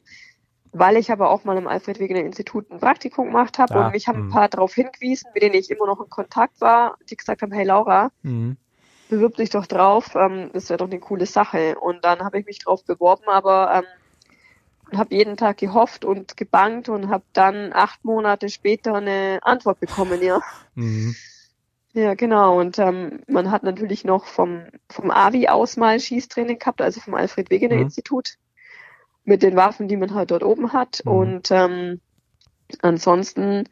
weil 0.73 0.97
ich 0.97 1.11
aber 1.11 1.29
auch 1.31 1.43
mal 1.43 1.59
im 1.59 1.67
Alfred 1.67 1.99
Wegener 1.99 2.21
Institut 2.21 2.71
ein 2.71 2.79
Praktikum 2.79 3.27
gemacht 3.27 3.59
habe 3.59 3.75
ja, 3.75 3.87
und 3.87 3.93
mich 3.93 4.07
haben 4.07 4.19
ein 4.19 4.25
hm. 4.27 4.31
paar 4.31 4.49
darauf 4.49 4.75
hingewiesen, 4.75 5.29
mit 5.35 5.43
denen 5.43 5.57
ich 5.57 5.71
immer 5.71 5.87
noch 5.87 6.01
in 6.01 6.09
Kontakt 6.09 6.61
war, 6.61 6.97
die 7.11 7.17
gesagt 7.17 7.43
haben, 7.43 7.53
hey 7.53 7.65
Laura, 7.65 8.13
mhm 8.23 8.57
bewirb 9.11 9.37
dich 9.37 9.51
doch 9.51 9.67
drauf, 9.67 10.15
ähm, 10.15 10.51
das 10.53 10.71
wäre 10.71 10.79
doch 10.79 10.87
eine 10.87 11.01
coole 11.01 11.27
Sache. 11.27 11.79
Und 11.79 12.05
dann 12.05 12.21
habe 12.21 12.39
ich 12.39 12.47
mich 12.47 12.61
drauf 12.61 12.85
beworben, 12.85 13.25
aber 13.27 13.83
ähm, 14.93 14.99
habe 14.99 15.15
jeden 15.15 15.37
Tag 15.37 15.59
gehofft 15.59 16.05
und 16.05 16.37
gebangt 16.37 16.89
und 16.89 17.11
habe 17.11 17.25
dann 17.33 17.73
acht 17.73 18.05
Monate 18.05 18.49
später 18.49 18.95
eine 18.95 19.39
Antwort 19.43 19.81
bekommen, 19.81 20.23
ja. 20.23 20.41
Mhm. 20.75 21.15
Ja, 21.93 22.15
genau. 22.15 22.59
Und 22.59 22.79
ähm, 22.79 23.21
man 23.27 23.51
hat 23.51 23.65
natürlich 23.65 24.05
noch 24.05 24.25
vom, 24.27 24.63
vom 24.89 25.11
AVI 25.11 25.49
aus 25.49 25.77
mal 25.77 25.99
Schießtraining 25.99 26.59
gehabt, 26.59 26.81
also 26.81 27.01
vom 27.01 27.15
Alfred 27.15 27.51
Wegener 27.51 27.77
mhm. 27.77 27.83
Institut, 27.83 28.35
mit 29.25 29.43
den 29.43 29.57
Waffen, 29.57 29.89
die 29.89 29.97
man 29.97 30.15
halt 30.15 30.31
dort 30.31 30.45
oben 30.45 30.73
hat. 30.73 31.03
Mhm. 31.05 31.13
Und 31.13 31.51
ähm, 31.51 32.01
ansonsten 32.81 33.69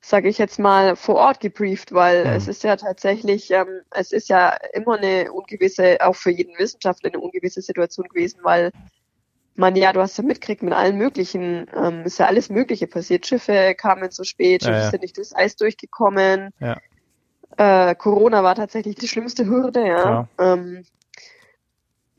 sage 0.00 0.28
ich 0.28 0.38
jetzt 0.38 0.58
mal, 0.58 0.96
vor 0.96 1.16
Ort 1.16 1.40
gebrieft, 1.40 1.92
weil 1.92 2.24
mhm. 2.24 2.32
es 2.32 2.48
ist 2.48 2.64
ja 2.64 2.76
tatsächlich, 2.76 3.50
ähm, 3.50 3.82
es 3.90 4.12
ist 4.12 4.28
ja 4.28 4.56
immer 4.72 4.96
eine 4.96 5.32
ungewisse, 5.32 5.98
auch 6.00 6.16
für 6.16 6.30
jeden 6.30 6.58
Wissenschaftler 6.58 7.10
eine 7.12 7.20
ungewisse 7.20 7.60
Situation 7.60 8.08
gewesen, 8.08 8.40
weil 8.42 8.72
man 9.56 9.76
ja, 9.76 9.92
du 9.92 10.00
hast 10.00 10.16
ja 10.16 10.24
mitgekriegt 10.24 10.62
mit 10.62 10.72
allen 10.72 10.96
möglichen, 10.96 11.66
ähm, 11.76 12.04
ist 12.04 12.18
ja 12.18 12.26
alles 12.26 12.48
Mögliche 12.48 12.86
passiert. 12.86 13.26
Schiffe 13.26 13.74
kamen 13.76 14.10
zu 14.10 14.24
spät, 14.24 14.62
Schiffe 14.62 14.74
ja, 14.74 14.84
ja. 14.84 14.90
sind 14.90 15.02
nicht 15.02 15.16
durchs 15.16 15.34
Eis 15.34 15.56
durchgekommen. 15.56 16.50
Ja. 16.60 16.78
Äh, 17.56 17.94
Corona 17.94 18.42
war 18.42 18.54
tatsächlich 18.54 18.96
die 18.96 19.08
schlimmste 19.08 19.46
Hürde, 19.46 19.86
ja. 19.86 20.28
Ähm, 20.38 20.84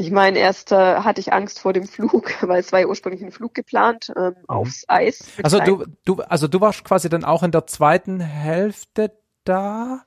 ich 0.02 0.10
meine, 0.10 0.40
erst 0.40 0.72
äh, 0.72 0.96
hatte 0.96 1.22
ich 1.22 1.32
Angst 1.32 1.60
vor 1.60 1.74
dem 1.74 1.86
Flug, 1.86 2.34
weil 2.42 2.60
es 2.60 2.72
war 2.72 2.80
ja 2.80 2.88
ursprünglich 2.88 3.24
ein 3.24 3.32
Flug 3.32 3.54
geplant 3.54 4.12
ähm, 4.18 4.30
mhm. 4.30 4.46
aufs 4.48 4.86
Eis. 4.88 5.28
Also 5.44 5.60
du, 5.60 5.86
du, 6.06 6.22
also 6.24 6.48
du 6.48 6.60
warst 6.60 6.84
quasi 6.84 7.08
dann 7.08 7.24
auch 7.24 7.44
in 7.44 7.52
der 7.52 7.68
zweiten 7.68 8.20
Hälfte 8.20 9.12
da? 9.44 10.04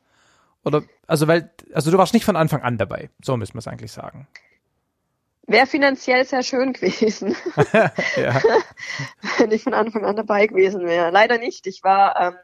Oder, 0.64 0.82
also 1.06 1.28
weil, 1.28 1.52
also 1.72 1.92
du 1.92 1.98
warst 1.98 2.12
nicht 2.12 2.24
von 2.24 2.36
Anfang 2.36 2.62
an 2.62 2.76
dabei, 2.76 3.10
so 3.22 3.36
müssen 3.36 3.54
wir 3.54 3.60
es 3.60 3.68
eigentlich 3.68 3.92
sagen. 3.92 4.26
Wäre 5.46 5.66
finanziell 5.66 6.24
sehr 6.24 6.42
schön 6.42 6.72
gewesen, 6.72 7.36
wenn 9.38 9.50
ich 9.52 9.62
von 9.62 9.74
Anfang 9.74 10.04
an 10.04 10.16
dabei 10.16 10.46
gewesen 10.46 10.86
wäre. 10.86 11.10
Leider 11.10 11.38
nicht. 11.38 11.66
Ich 11.66 11.84
war 11.84 12.18
ähm, 12.18 12.34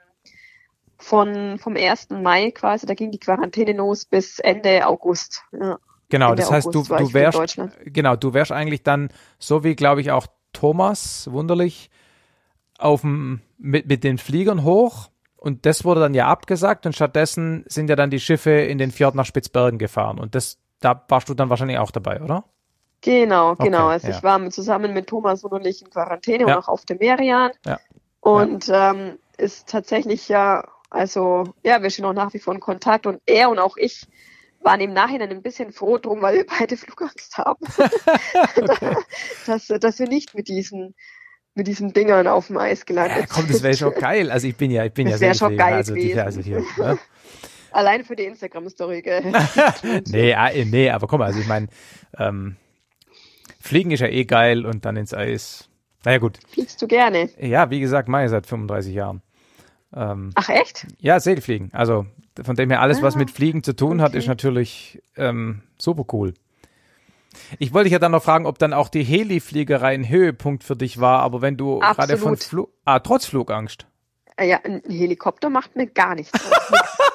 von 0.99 1.59
vom 1.59 1.77
1. 1.77 2.11
Mai 2.11 2.53
quasi, 2.53 2.87
da 2.87 2.95
ging 2.95 3.11
die 3.11 3.19
Quarantäne 3.19 3.73
los 3.73 4.05
bis 4.05 4.39
Ende 4.39 4.87
August. 4.87 5.43
Ja. 5.53 5.79
Genau, 6.11 6.35
das 6.35 6.51
heißt, 6.51 6.67
du, 6.67 6.83
du 6.83 7.15
wärst, 7.15 7.57
genau, 7.85 8.17
du 8.17 8.35
wärst 8.35 8.53
eigentlich 8.53 8.83
dann, 8.83 9.11
so 9.39 9.65
wie, 9.65 9.77
glaube 9.77 10.01
ich, 10.01 10.11
auch 10.11 10.27
Thomas, 10.53 11.31
wunderlich, 11.31 11.91
auf 12.79 13.03
dem, 13.03 13.41
mit, 13.59 13.87
mit 13.87 14.05
den 14.05 14.19
Fliegern 14.19 14.65
hoch 14.65 15.11
und 15.37 15.67
das 15.67 15.85
wurde 15.85 16.01
dann 16.01 16.15
ja 16.15 16.27
abgesagt 16.27 16.87
und 16.87 16.95
stattdessen 16.95 17.65
sind 17.69 17.89
ja 17.89 17.97
dann 17.97 18.11
die 18.11 18.21
Schiffe 18.21 18.51
in 18.51 18.79
den 18.79 18.91
Fjord 18.91 19.15
nach 19.15 19.27
Spitzbergen 19.27 19.79
gefahren 19.79 20.19
und 20.19 20.35
das, 20.35 20.59
da 20.81 21.05
warst 21.09 21.29
du 21.29 21.35
dann 21.35 21.49
wahrscheinlich 21.49 21.79
auch 21.79 21.91
dabei, 21.91 22.21
oder? 22.21 22.45
Genau, 23.03 23.55
genau. 23.55 23.85
Okay, 23.87 23.93
also 23.93 24.09
ja. 24.09 24.17
ich 24.17 24.23
war 24.23 24.39
mit, 24.39 24.53
zusammen 24.53 24.93
mit 24.93 25.07
Thomas 25.07 25.43
wunderlich 25.43 25.83
in 25.83 25.91
Quarantäne 25.91 26.47
ja. 26.47 26.57
und 26.57 26.63
auch 26.63 26.69
auf 26.69 26.85
dem 26.85 26.99
Merian. 26.99 27.51
Ja. 27.65 27.79
Und 28.21 28.71
ähm, 28.73 29.19
ist 29.39 29.69
tatsächlich 29.69 30.29
ja, 30.29 30.69
also 30.91 31.45
ja, 31.63 31.83
wir 31.83 31.89
stehen 31.89 32.05
auch 32.05 32.13
nach 32.13 32.35
wie 32.35 32.39
vor 32.39 32.55
in 32.55 32.61
Kontakt 32.61 33.07
und 33.07 33.23
er 33.25 33.49
und 33.49 33.59
auch 33.59 33.77
ich 33.79 34.07
waren 34.61 34.81
im 34.81 34.93
Nachhinein 34.93 35.31
ein 35.31 35.43
bisschen 35.43 35.73
froh 35.73 35.99
drum, 35.99 36.23
weil 36.23 36.37
wir 36.37 36.47
beide 36.47 36.77
Flugangst 36.77 37.39
haben. 37.39 37.67
dass, 39.47 39.67
dass 39.67 39.99
wir 39.99 40.09
nicht 40.09 40.35
mit 40.35 40.49
diesen 40.49 40.95
mit 41.55 41.67
diesen 41.67 41.93
Dingern 41.93 42.29
auf 42.29 42.47
dem 42.47 42.59
Eis 42.59 42.87
gelandet 42.87 43.19
ja, 43.19 43.27
komm, 43.27 43.49
das 43.49 43.63
wäre 43.63 43.77
schon 43.77 43.93
geil. 43.95 44.31
Also 44.31 44.47
ich 44.47 44.57
bin 44.57 44.71
ja, 44.71 44.85
ich 44.85 44.93
bin 44.93 45.09
das 45.09 45.21
ja 45.21 45.35
schon 45.35 45.57
geil 45.57 45.75
also, 45.75 45.95
die, 45.95 46.15
also 46.15 46.41
hier, 46.41 46.65
ne? 46.79 46.99
Allein 47.73 48.05
für 48.05 48.17
die 48.17 48.25
Instagram-Story, 48.25 49.03
gell? 49.03 49.33
nee, 50.09 50.35
ah, 50.35 50.51
nee, 50.53 50.91
aber 50.91 51.07
komm, 51.07 51.23
also 51.23 51.39
ich 51.39 51.47
meine, 51.47 51.69
ähm, 52.19 52.57
Fliegen 53.61 53.91
ist 53.93 54.01
ja 54.01 54.09
eh 54.09 54.25
geil 54.25 54.67
und 54.67 54.85
dann 54.85 54.97
ins 54.97 55.15
Eis. 55.15 55.69
Naja, 56.05 56.19
gut. 56.19 56.39
Fliegst 56.49 56.81
du 56.83 56.89
gerne? 56.89 57.31
Ja, 57.39 57.71
wie 57.71 57.79
gesagt, 57.79 58.09
ich 58.09 58.31
seit 58.31 58.47
35 58.47 58.95
Jahren. 58.95 59.23
Ähm, 59.95 60.31
Ach 60.35 60.49
echt? 60.49 60.87
Ja, 60.99 61.19
Segelfliegen. 61.21 61.71
Also 61.73 62.07
von 62.43 62.57
dem 62.57 62.71
her 62.71 62.81
alles, 62.81 63.03
was 63.03 63.17
mit 63.17 63.31
ah, 63.31 63.35
Fliegen 63.35 63.63
zu 63.63 63.75
tun 63.75 63.95
okay. 63.95 64.03
hat, 64.03 64.15
ist 64.15 64.29
natürlich 64.29 65.03
ähm, 65.17 65.63
super 65.79 66.05
cool. 66.13 66.35
Ich 67.59 67.73
wollte 67.73 67.85
dich 67.85 67.93
ja 67.93 67.99
dann 67.99 68.13
noch 68.13 68.23
fragen, 68.23 68.47
ob 68.47 68.59
dann 68.59 68.73
auch 68.73 68.89
die 68.89 69.03
Heli-Fliegerei 69.03 69.95
ein 69.95 70.09
Höhepunkt 70.09 70.65
für 70.65 70.77
dich 70.77 71.01
war, 71.01 71.21
aber 71.21 71.43
wenn 71.43 71.57
du 71.57 71.79
gerade 71.79 72.17
von 72.17 72.37
Flug, 72.37 72.71
ah, 72.85 72.99
trotz 72.99 73.27
Flugangst. 73.27 73.87
Ah 74.37 74.45
ja, 74.45 74.59
ein 74.65 74.83
Helikopter 74.89 75.51
macht 75.51 75.77
mir 75.77 75.87
gar 75.87 76.15
nichts. 76.15 76.33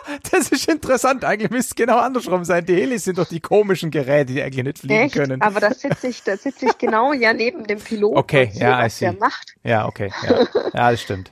das 0.32 0.50
ist 0.50 0.68
interessant. 0.68 1.24
Eigentlich 1.24 1.52
müsste 1.52 1.72
es 1.72 1.76
genau 1.76 1.98
andersrum 1.98 2.44
sein. 2.44 2.66
Die 2.66 2.76
Helis 2.76 3.04
sind 3.04 3.18
doch 3.18 3.28
die 3.28 3.40
komischen 3.40 3.92
Geräte, 3.92 4.34
die 4.34 4.42
eigentlich 4.42 4.64
nicht 4.64 4.80
fliegen 4.80 5.02
Echt? 5.02 5.16
können. 5.16 5.42
Aber 5.42 5.60
da 5.60 5.74
sitze 5.74 6.08
ich, 6.08 6.24
da 6.24 6.38
sitze 6.38 6.68
ich 6.68 6.78
genau 6.78 7.14
ja 7.14 7.34
neben 7.34 7.66
dem 7.66 7.80
Piloten. 7.80 8.18
Okay, 8.18 8.52
ja, 8.54 8.80
was 8.80 9.00
der 9.00 9.14
macht. 9.14 9.56
Ja, 9.64 9.88
okay, 9.88 10.12
ja. 10.24 10.48
ja, 10.74 10.92
das 10.92 11.02
stimmt. 11.02 11.32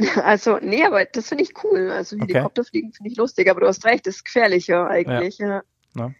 Also, 0.24 0.58
nee, 0.60 0.84
aber 0.84 1.04
das 1.04 1.28
finde 1.28 1.44
ich 1.44 1.52
cool. 1.64 1.90
Also 1.90 2.16
Helikopterfliegen 2.16 2.92
finde 2.92 3.10
ich 3.10 3.16
lustig, 3.16 3.50
aber 3.50 3.60
du 3.60 3.66
hast 3.68 3.84
recht, 3.84 4.06
das 4.06 4.16
ist 4.16 4.24
gefährlicher 4.24 4.88
eigentlich. 4.88 5.38
Ja. 5.38 5.62
ja. 5.96 6.12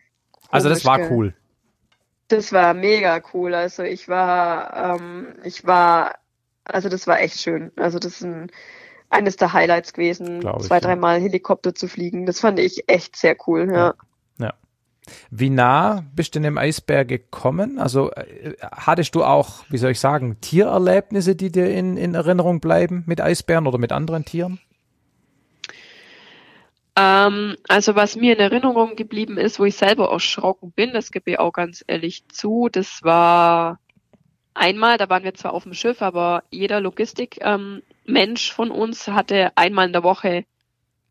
Also 0.50 0.68
das 0.68 0.84
war 0.84 1.10
cool. 1.10 1.34
Das 2.28 2.52
war 2.52 2.74
mega 2.74 3.20
cool. 3.34 3.54
Also 3.54 3.82
ich 3.82 4.08
war, 4.08 4.96
ähm, 5.00 5.28
ich 5.44 5.66
war, 5.66 6.16
also 6.64 6.88
das 6.88 7.06
war 7.06 7.20
echt 7.20 7.40
schön. 7.40 7.72
Also 7.76 7.98
das 7.98 8.14
ist 8.14 8.22
ein, 8.22 8.50
eines 9.08 9.36
der 9.36 9.52
Highlights 9.52 9.92
gewesen, 9.92 10.40
Glaube 10.40 10.64
zwei, 10.64 10.80
dreimal 10.80 11.18
ja. 11.18 11.24
Helikopter 11.24 11.74
zu 11.74 11.88
fliegen. 11.88 12.26
Das 12.26 12.40
fand 12.40 12.58
ich 12.58 12.88
echt 12.88 13.16
sehr 13.16 13.36
cool, 13.46 13.68
ja. 13.68 13.88
ja. 13.88 13.94
Wie 15.30 15.50
nah 15.50 16.04
bist 16.14 16.34
du 16.34 16.40
denn 16.40 16.48
im 16.48 16.58
Eisberg 16.58 17.08
gekommen? 17.08 17.78
Also 17.78 18.10
äh, 18.12 18.54
hattest 18.62 19.14
du 19.14 19.24
auch, 19.24 19.64
wie 19.68 19.78
soll 19.78 19.92
ich 19.92 20.00
sagen, 20.00 20.38
Tiererlebnisse, 20.40 21.36
die 21.36 21.50
dir 21.50 21.70
in, 21.70 21.96
in 21.96 22.14
Erinnerung 22.14 22.60
bleiben 22.60 23.04
mit 23.06 23.20
Eisbären 23.20 23.66
oder 23.66 23.78
mit 23.78 23.92
anderen 23.92 24.24
Tieren? 24.24 24.60
Ähm, 26.96 27.56
also 27.68 27.94
was 27.94 28.16
mir 28.16 28.34
in 28.34 28.40
Erinnerung 28.40 28.96
geblieben 28.96 29.38
ist, 29.38 29.58
wo 29.58 29.64
ich 29.64 29.76
selber 29.76 30.10
erschrocken 30.10 30.72
bin, 30.72 30.92
das 30.92 31.12
gebe 31.12 31.30
ich 31.30 31.38
auch 31.38 31.52
ganz 31.52 31.84
ehrlich 31.86 32.28
zu, 32.28 32.68
das 32.70 33.02
war 33.02 33.78
einmal, 34.54 34.98
da 34.98 35.08
waren 35.08 35.24
wir 35.24 35.34
zwar 35.34 35.54
auf 35.54 35.62
dem 35.62 35.74
Schiff, 35.74 36.02
aber 36.02 36.42
jeder 36.50 36.80
Logistikmensch 36.80 37.82
ähm, 38.06 38.54
von 38.54 38.70
uns 38.70 39.08
hatte 39.08 39.52
einmal 39.56 39.86
in 39.86 39.92
der 39.92 40.02
Woche 40.02 40.44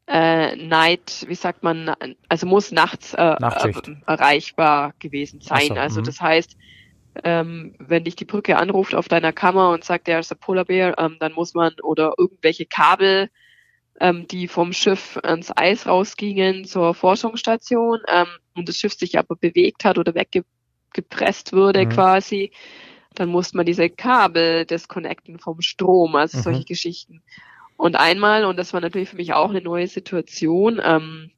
äh, 0.09 0.55
Night, 0.55 1.25
wie 1.27 1.35
sagt 1.35 1.63
man, 1.63 1.93
also 2.27 2.47
muss 2.47 2.71
nachts 2.71 3.13
äh, 3.13 3.35
äh, 3.39 3.73
erreichbar 4.07 4.93
gewesen 4.99 5.39
sein. 5.41 5.67
So, 5.67 5.73
also 5.75 6.01
mhm. 6.01 6.05
das 6.05 6.19
heißt, 6.19 6.57
ähm, 7.23 7.75
wenn 7.79 8.03
dich 8.03 8.15
die 8.15 8.25
Brücke 8.25 8.57
anruft 8.57 8.95
auf 8.95 9.07
deiner 9.07 9.33
Kammer 9.33 9.69
und 9.69 9.83
sagt, 9.83 10.07
der 10.07 10.19
ist 10.19 10.31
der 10.31 10.35
Polarbär, 10.35 10.95
ähm, 10.97 11.17
dann 11.19 11.33
muss 11.33 11.53
man 11.53 11.73
oder 11.81 12.13
irgendwelche 12.17 12.65
Kabel 12.65 13.29
ähm, 13.99 14.27
die 14.27 14.47
vom 14.47 14.73
Schiff 14.73 15.19
ans 15.23 15.51
Eis 15.55 15.85
rausgingen 15.85 16.65
zur 16.65 16.93
Forschungsstation 16.93 17.99
ähm, 18.07 18.27
und 18.55 18.69
das 18.69 18.77
Schiff 18.77 18.93
sich 18.93 19.17
aber 19.17 19.35
bewegt 19.35 19.83
hat 19.83 19.97
oder 19.97 20.13
weggepresst 20.15 21.53
wurde 21.53 21.85
mhm. 21.85 21.89
quasi, 21.89 22.51
dann 23.15 23.29
musste 23.29 23.57
man 23.57 23.65
diese 23.65 23.89
Kabel 23.89 24.65
disconnecten 24.65 25.39
vom 25.39 25.61
Strom, 25.61 26.15
also 26.15 26.37
mhm. 26.37 26.41
solche 26.43 26.65
Geschichten. 26.65 27.21
Und 27.79 27.95
einmal, 27.95 28.43
und 28.43 28.59
das 28.59 28.73
war 28.73 28.81
natürlich 28.81 29.07
für 29.07 29.15
mich 29.15 29.31
auch 29.31 29.51
eine 29.51 29.61
neue 29.61 29.87
Situation, 29.87 30.81
ähm, 30.83 31.31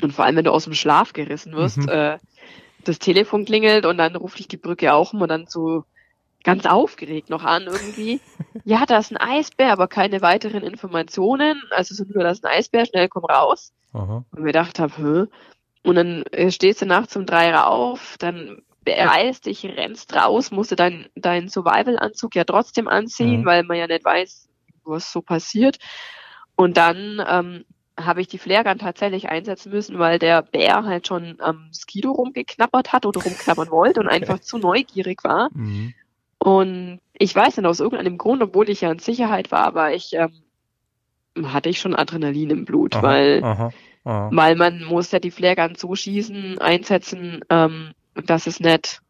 und 0.00 0.14
vor 0.14 0.24
allem, 0.24 0.36
wenn 0.36 0.46
du 0.46 0.50
aus 0.50 0.64
dem 0.64 0.72
Schlaf 0.72 1.12
gerissen 1.12 1.52
wirst, 1.52 1.76
mhm. 1.76 1.88
äh, 1.90 2.18
das 2.84 2.98
Telefon 2.98 3.44
klingelt 3.44 3.84
und 3.84 3.98
dann 3.98 4.16
ruft 4.16 4.38
dich 4.38 4.48
die 4.48 4.56
Brücke 4.56 4.94
auch 4.94 5.12
immer 5.12 5.26
dann 5.26 5.48
so 5.48 5.84
ganz 6.44 6.64
aufgeregt 6.64 7.28
noch 7.28 7.44
an 7.44 7.64
irgendwie. 7.64 8.22
ja, 8.64 8.86
da 8.86 8.96
ist 8.96 9.12
ein 9.12 9.18
Eisbär, 9.18 9.70
aber 9.70 9.86
keine 9.86 10.22
weiteren 10.22 10.62
Informationen. 10.62 11.62
Also 11.72 11.94
so 11.94 12.04
nur, 12.04 12.24
da 12.24 12.30
ist 12.30 12.46
ein 12.46 12.52
Eisbär, 12.52 12.86
schnell 12.86 13.10
komm 13.10 13.26
raus. 13.26 13.74
Aha. 13.92 14.24
Und 14.30 14.44
wir 14.46 14.54
dachten, 14.54 14.96
hä? 14.96 15.26
Und 15.82 15.94
dann 15.94 16.22
äh, 16.32 16.50
stehst 16.50 16.80
du 16.80 16.86
nachts 16.86 17.14
um 17.16 17.26
drei 17.26 17.54
auf, 17.54 18.16
dann 18.18 18.62
beeilst 18.82 19.44
dich, 19.44 19.62
rennst 19.66 20.16
raus, 20.16 20.50
musst 20.50 20.70
du 20.70 20.76
deinen 20.76 21.04
dein 21.16 21.50
Survival-Anzug 21.50 22.34
ja 22.34 22.44
trotzdem 22.44 22.88
anziehen, 22.88 23.42
mhm. 23.42 23.44
weil 23.44 23.62
man 23.64 23.76
ja 23.76 23.86
nicht 23.86 24.06
weiß, 24.06 24.48
was 24.86 25.12
so 25.12 25.22
passiert. 25.22 25.78
Und 26.56 26.76
dann 26.76 27.22
ähm, 27.28 27.64
habe 27.98 28.20
ich 28.20 28.28
die 28.28 28.38
Flaregun 28.38 28.78
tatsächlich 28.78 29.28
einsetzen 29.28 29.72
müssen, 29.72 29.98
weil 29.98 30.18
der 30.18 30.42
Bär 30.42 30.84
halt 30.84 31.06
schon 31.06 31.36
am 31.40 31.70
Skido 31.72 32.12
rumgeknappert 32.12 32.92
hat 32.92 33.06
oder 33.06 33.22
rumknabbern 33.22 33.70
wollte 33.70 34.00
und 34.00 34.08
einfach 34.08 34.40
zu 34.40 34.58
neugierig 34.58 35.24
war. 35.24 35.48
Mhm. 35.52 35.94
Und 36.38 37.00
ich 37.14 37.34
weiß 37.34 37.56
nicht, 37.56 37.66
aus 37.66 37.80
irgendeinem 37.80 38.18
Grund, 38.18 38.42
obwohl 38.42 38.68
ich 38.68 38.82
ja 38.82 38.92
in 38.92 38.98
Sicherheit 38.98 39.50
war, 39.50 39.64
aber 39.64 39.94
ich 39.94 40.12
ähm, 40.12 40.32
hatte 41.44 41.68
ich 41.68 41.80
schon 41.80 41.94
Adrenalin 41.94 42.50
im 42.50 42.64
Blut, 42.64 42.96
aha, 42.96 43.02
weil, 43.02 43.44
aha, 43.44 43.72
aha. 44.04 44.30
weil 44.32 44.56
man 44.56 44.84
muss 44.84 45.10
ja 45.12 45.18
die 45.18 45.30
Flaregun 45.30 45.76
so 45.76 45.94
schießen, 45.94 46.58
einsetzen, 46.58 47.40
ähm, 47.48 47.92
dass 48.14 48.46
es 48.46 48.60
nicht, 48.60 49.00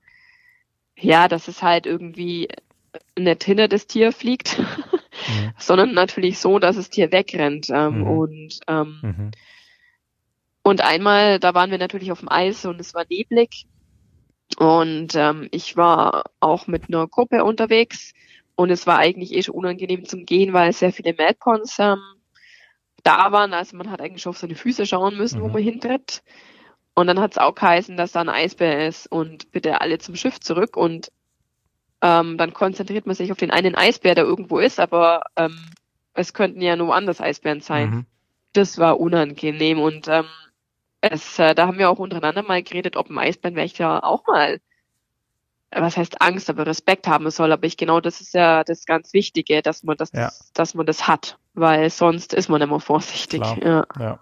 ja, 0.96 1.28
dass 1.28 1.48
es 1.48 1.62
halt 1.62 1.86
irgendwie 1.86 2.48
nicht 3.18 3.44
hinter 3.44 3.68
das 3.68 3.86
Tier 3.86 4.12
fliegt, 4.12 4.60
mhm. 5.28 5.52
sondern 5.58 5.94
natürlich 5.94 6.38
so, 6.38 6.58
dass 6.58 6.76
das 6.76 6.90
Tier 6.90 7.12
wegrennt. 7.12 7.68
Ähm, 7.70 8.00
mhm. 8.00 8.06
Und 8.06 8.60
ähm, 8.68 8.98
mhm. 9.02 9.30
und 10.62 10.80
einmal, 10.82 11.38
da 11.38 11.54
waren 11.54 11.70
wir 11.70 11.78
natürlich 11.78 12.12
auf 12.12 12.20
dem 12.20 12.30
Eis 12.30 12.64
und 12.64 12.80
es 12.80 12.94
war 12.94 13.04
neblig 13.08 13.66
und 14.58 15.14
ähm, 15.14 15.48
ich 15.50 15.76
war 15.76 16.24
auch 16.40 16.66
mit 16.66 16.88
einer 16.88 17.06
Gruppe 17.08 17.44
unterwegs 17.44 18.12
und 18.54 18.70
es 18.70 18.86
war 18.86 18.98
eigentlich 18.98 19.34
eh 19.34 19.42
schon 19.42 19.54
unangenehm 19.54 20.06
zum 20.06 20.24
Gehen, 20.24 20.52
weil 20.52 20.72
sehr 20.72 20.92
viele 20.92 21.14
Madpons 21.14 21.78
ähm, 21.78 21.98
da 23.02 23.32
waren. 23.32 23.52
Also 23.52 23.76
man 23.76 23.90
hat 23.90 24.00
eigentlich 24.00 24.26
auf 24.26 24.38
seine 24.38 24.54
Füße 24.54 24.86
schauen 24.86 25.16
müssen, 25.16 25.40
mhm. 25.40 25.44
wo 25.44 25.48
man 25.48 25.62
hintritt. 25.62 26.22
Und 26.94 27.08
dann 27.08 27.20
hat 27.20 27.32
es 27.32 27.38
auch 27.38 27.54
geheißen, 27.54 27.98
dass 27.98 28.12
da 28.12 28.22
ein 28.22 28.30
Eisbär 28.30 28.88
ist 28.88 29.06
und 29.12 29.52
bitte 29.52 29.82
alle 29.82 29.98
zum 29.98 30.16
Schiff 30.16 30.40
zurück. 30.40 30.78
Und 30.78 31.12
ähm, 32.02 32.36
dann 32.38 32.52
konzentriert 32.52 33.06
man 33.06 33.14
sich 33.14 33.32
auf 33.32 33.38
den 33.38 33.50
einen 33.50 33.74
Eisbär, 33.74 34.14
der 34.14 34.24
irgendwo 34.24 34.58
ist, 34.58 34.80
aber 34.80 35.22
ähm, 35.36 35.58
es 36.14 36.32
könnten 36.32 36.60
ja 36.60 36.76
nur 36.76 36.94
anders 36.94 37.20
Eisbären 37.20 37.60
sein. 37.60 37.90
Mhm. 37.90 38.06
Das 38.52 38.78
war 38.78 39.00
unangenehm 39.00 39.80
und 39.80 40.08
ähm, 40.08 40.26
es, 41.00 41.38
äh, 41.38 41.54
da 41.54 41.66
haben 41.66 41.78
wir 41.78 41.90
auch 41.90 41.98
untereinander 41.98 42.42
mal 42.42 42.62
geredet, 42.62 42.96
ob 42.96 43.10
ein 43.10 43.18
Eisbärenwächter 43.18 44.04
auch 44.04 44.26
mal, 44.26 44.60
äh, 45.70 45.80
was 45.80 45.96
heißt 45.96 46.20
Angst, 46.22 46.50
aber 46.50 46.66
Respekt 46.66 47.06
haben 47.06 47.30
soll. 47.30 47.52
Aber 47.52 47.64
ich 47.64 47.76
genau, 47.76 48.00
das 48.00 48.20
ist 48.20 48.34
ja 48.34 48.64
das 48.64 48.86
ganz 48.86 49.12
Wichtige, 49.12 49.62
dass 49.62 49.82
man 49.82 49.96
das, 49.96 50.12
ja. 50.12 50.32
dass 50.54 50.74
man 50.74 50.86
das 50.86 51.06
hat, 51.06 51.38
weil 51.54 51.90
sonst 51.90 52.34
ist 52.34 52.48
man 52.48 52.62
immer 52.62 52.80
vorsichtig. 52.80 53.42
Ja. 53.62 53.84
ja. 53.98 54.18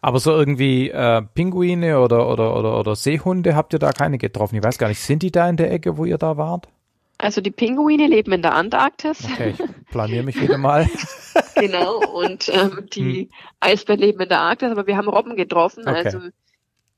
Aber 0.00 0.18
so 0.18 0.32
irgendwie 0.32 0.88
äh, 0.88 1.22
Pinguine 1.34 2.00
oder, 2.00 2.26
oder, 2.28 2.56
oder, 2.56 2.78
oder 2.78 2.96
Seehunde 2.96 3.54
habt 3.54 3.74
ihr 3.74 3.78
da 3.78 3.92
keine 3.92 4.16
getroffen? 4.16 4.56
Ich 4.56 4.62
weiß 4.62 4.78
gar 4.78 4.88
nicht, 4.88 5.00
sind 5.00 5.22
die 5.22 5.30
da 5.30 5.48
in 5.48 5.58
der 5.58 5.70
Ecke, 5.70 5.98
wo 5.98 6.06
ihr 6.06 6.16
da 6.16 6.38
wart? 6.38 6.68
Also 7.18 7.40
die 7.40 7.50
Pinguine 7.50 8.06
leben 8.06 8.32
in 8.32 8.42
der 8.42 8.54
Antarktis. 8.54 9.24
Okay, 9.24 9.54
ich 9.58 9.86
planiere 9.90 10.22
mich 10.22 10.40
wieder 10.40 10.56
mal. 10.56 10.88
genau, 11.56 11.98
und 11.98 12.48
ähm, 12.48 12.86
die 12.92 13.22
hm. 13.22 13.30
Eisbären 13.58 14.00
leben 14.00 14.20
in 14.20 14.28
der 14.28 14.40
Arktis, 14.40 14.70
aber 14.70 14.86
wir 14.86 14.96
haben 14.96 15.08
Robben 15.08 15.34
getroffen. 15.34 15.82
Okay. 15.86 16.04
Also 16.04 16.20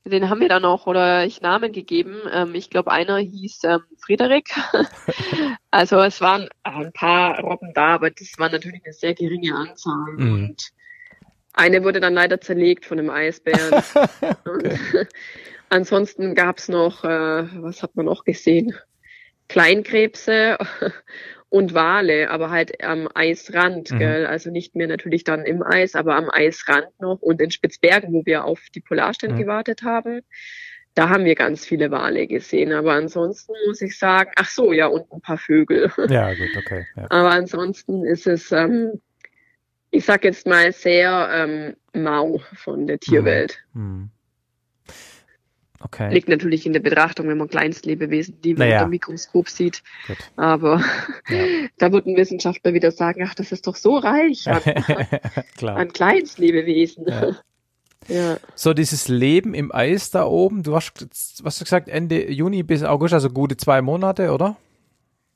den 0.05 0.29
haben 0.29 0.39
wir 0.39 0.49
dann 0.49 0.65
auch 0.65 0.87
oder 0.87 1.25
ich 1.25 1.41
Namen 1.41 1.71
gegeben. 1.71 2.21
Ähm, 2.31 2.55
ich 2.55 2.69
glaube, 2.69 2.91
einer 2.91 3.17
hieß 3.17 3.63
ähm, 3.63 3.81
Friederik. 3.99 4.49
also 5.71 5.99
es 6.01 6.21
waren 6.21 6.49
ein 6.63 6.91
paar 6.93 7.39
Robben 7.39 7.73
da, 7.73 7.95
aber 7.95 8.09
das 8.09 8.33
war 8.37 8.49
natürlich 8.49 8.81
eine 8.83 8.93
sehr 8.93 9.13
geringe 9.13 9.55
Anzahl. 9.55 10.13
Mhm. 10.17 10.33
Und 10.33 10.71
eine 11.53 11.83
wurde 11.83 11.99
dann 11.99 12.13
leider 12.13 12.41
zerlegt 12.41 12.85
von 12.85 12.97
einem 12.97 13.09
Eisbären. 13.09 13.83
ansonsten 15.69 16.35
gab's 16.35 16.67
noch, 16.67 17.03
äh, 17.03 17.47
was 17.61 17.83
hat 17.83 17.95
man 17.95 18.05
noch 18.05 18.23
gesehen? 18.23 18.75
Kleinkrebse 19.51 20.57
und 21.49 21.73
Wale, 21.73 22.29
aber 22.29 22.51
halt 22.51 22.81
am 22.81 23.09
Eisrand, 23.13 23.91
mhm. 23.91 23.99
gell? 23.99 24.25
also 24.25 24.49
nicht 24.49 24.75
mehr 24.75 24.87
natürlich 24.87 25.25
dann 25.25 25.43
im 25.43 25.61
Eis, 25.61 25.93
aber 25.93 26.15
am 26.15 26.29
Eisrand 26.29 26.87
noch 27.01 27.21
und 27.21 27.41
in 27.41 27.51
Spitzbergen, 27.51 28.13
wo 28.13 28.25
wir 28.25 28.45
auf 28.45 28.61
die 28.73 28.79
Polarstern 28.79 29.33
mhm. 29.33 29.39
gewartet 29.39 29.83
haben. 29.83 30.21
Da 30.93 31.09
haben 31.09 31.25
wir 31.25 31.35
ganz 31.35 31.65
viele 31.65 31.91
Wale 31.91 32.27
gesehen, 32.27 32.71
aber 32.71 32.93
ansonsten 32.93 33.51
muss 33.67 33.81
ich 33.81 33.97
sagen, 33.97 34.31
ach 34.37 34.47
so, 34.47 34.71
ja, 34.71 34.87
und 34.87 35.11
ein 35.11 35.21
paar 35.21 35.37
Vögel. 35.37 35.91
Ja, 36.09 36.33
gut, 36.33 36.55
okay. 36.57 36.85
Ja. 36.95 37.07
Aber 37.09 37.31
ansonsten 37.31 38.05
ist 38.05 38.27
es, 38.27 38.53
ähm, 38.53 39.01
ich 39.89 40.05
sag 40.05 40.23
jetzt 40.23 40.47
mal, 40.47 40.71
sehr 40.71 41.29
ähm, 41.33 41.75
mau 41.93 42.41
von 42.53 42.87
der 42.87 42.99
Tierwelt. 42.99 43.59
Mhm. 43.73 44.11
Okay. 45.83 46.13
Liegt 46.13 46.29
natürlich 46.29 46.65
in 46.65 46.73
der 46.73 46.79
Betrachtung, 46.79 47.27
wenn 47.27 47.37
man 47.37 47.47
Kleinstlebewesen, 47.47 48.39
die 48.41 48.53
man 48.53 48.59
naja. 48.59 48.73
unter 48.73 48.85
dem 48.85 48.91
Mikroskop 48.91 49.49
sieht. 49.49 49.83
Gut. 50.07 50.17
Aber 50.35 50.81
ja. 51.29 51.45
da 51.77 51.91
würden 51.91 52.15
Wissenschaftler 52.15 52.73
wieder 52.73 52.91
sagen, 52.91 53.23
ach, 53.27 53.35
das 53.35 53.51
ist 53.51 53.67
doch 53.67 53.75
so 53.75 53.97
reich 53.97 54.47
an, 54.47 54.61
an 55.67 55.93
Kleinstlebewesen. 55.93 57.05
Ja. 57.07 57.35
ja. 58.07 58.37
So 58.55 58.73
dieses 58.73 59.07
Leben 59.07 59.53
im 59.53 59.73
Eis 59.73 60.11
da 60.11 60.25
oben, 60.25 60.63
du 60.63 60.75
hast, 60.75 61.07
was 61.43 61.57
du 61.57 61.63
gesagt, 61.63 61.89
Ende 61.89 62.31
Juni 62.31 62.63
bis 62.63 62.83
August, 62.83 63.13
also 63.13 63.29
gute 63.29 63.57
zwei 63.57 63.81
Monate, 63.81 64.31
oder? 64.31 64.57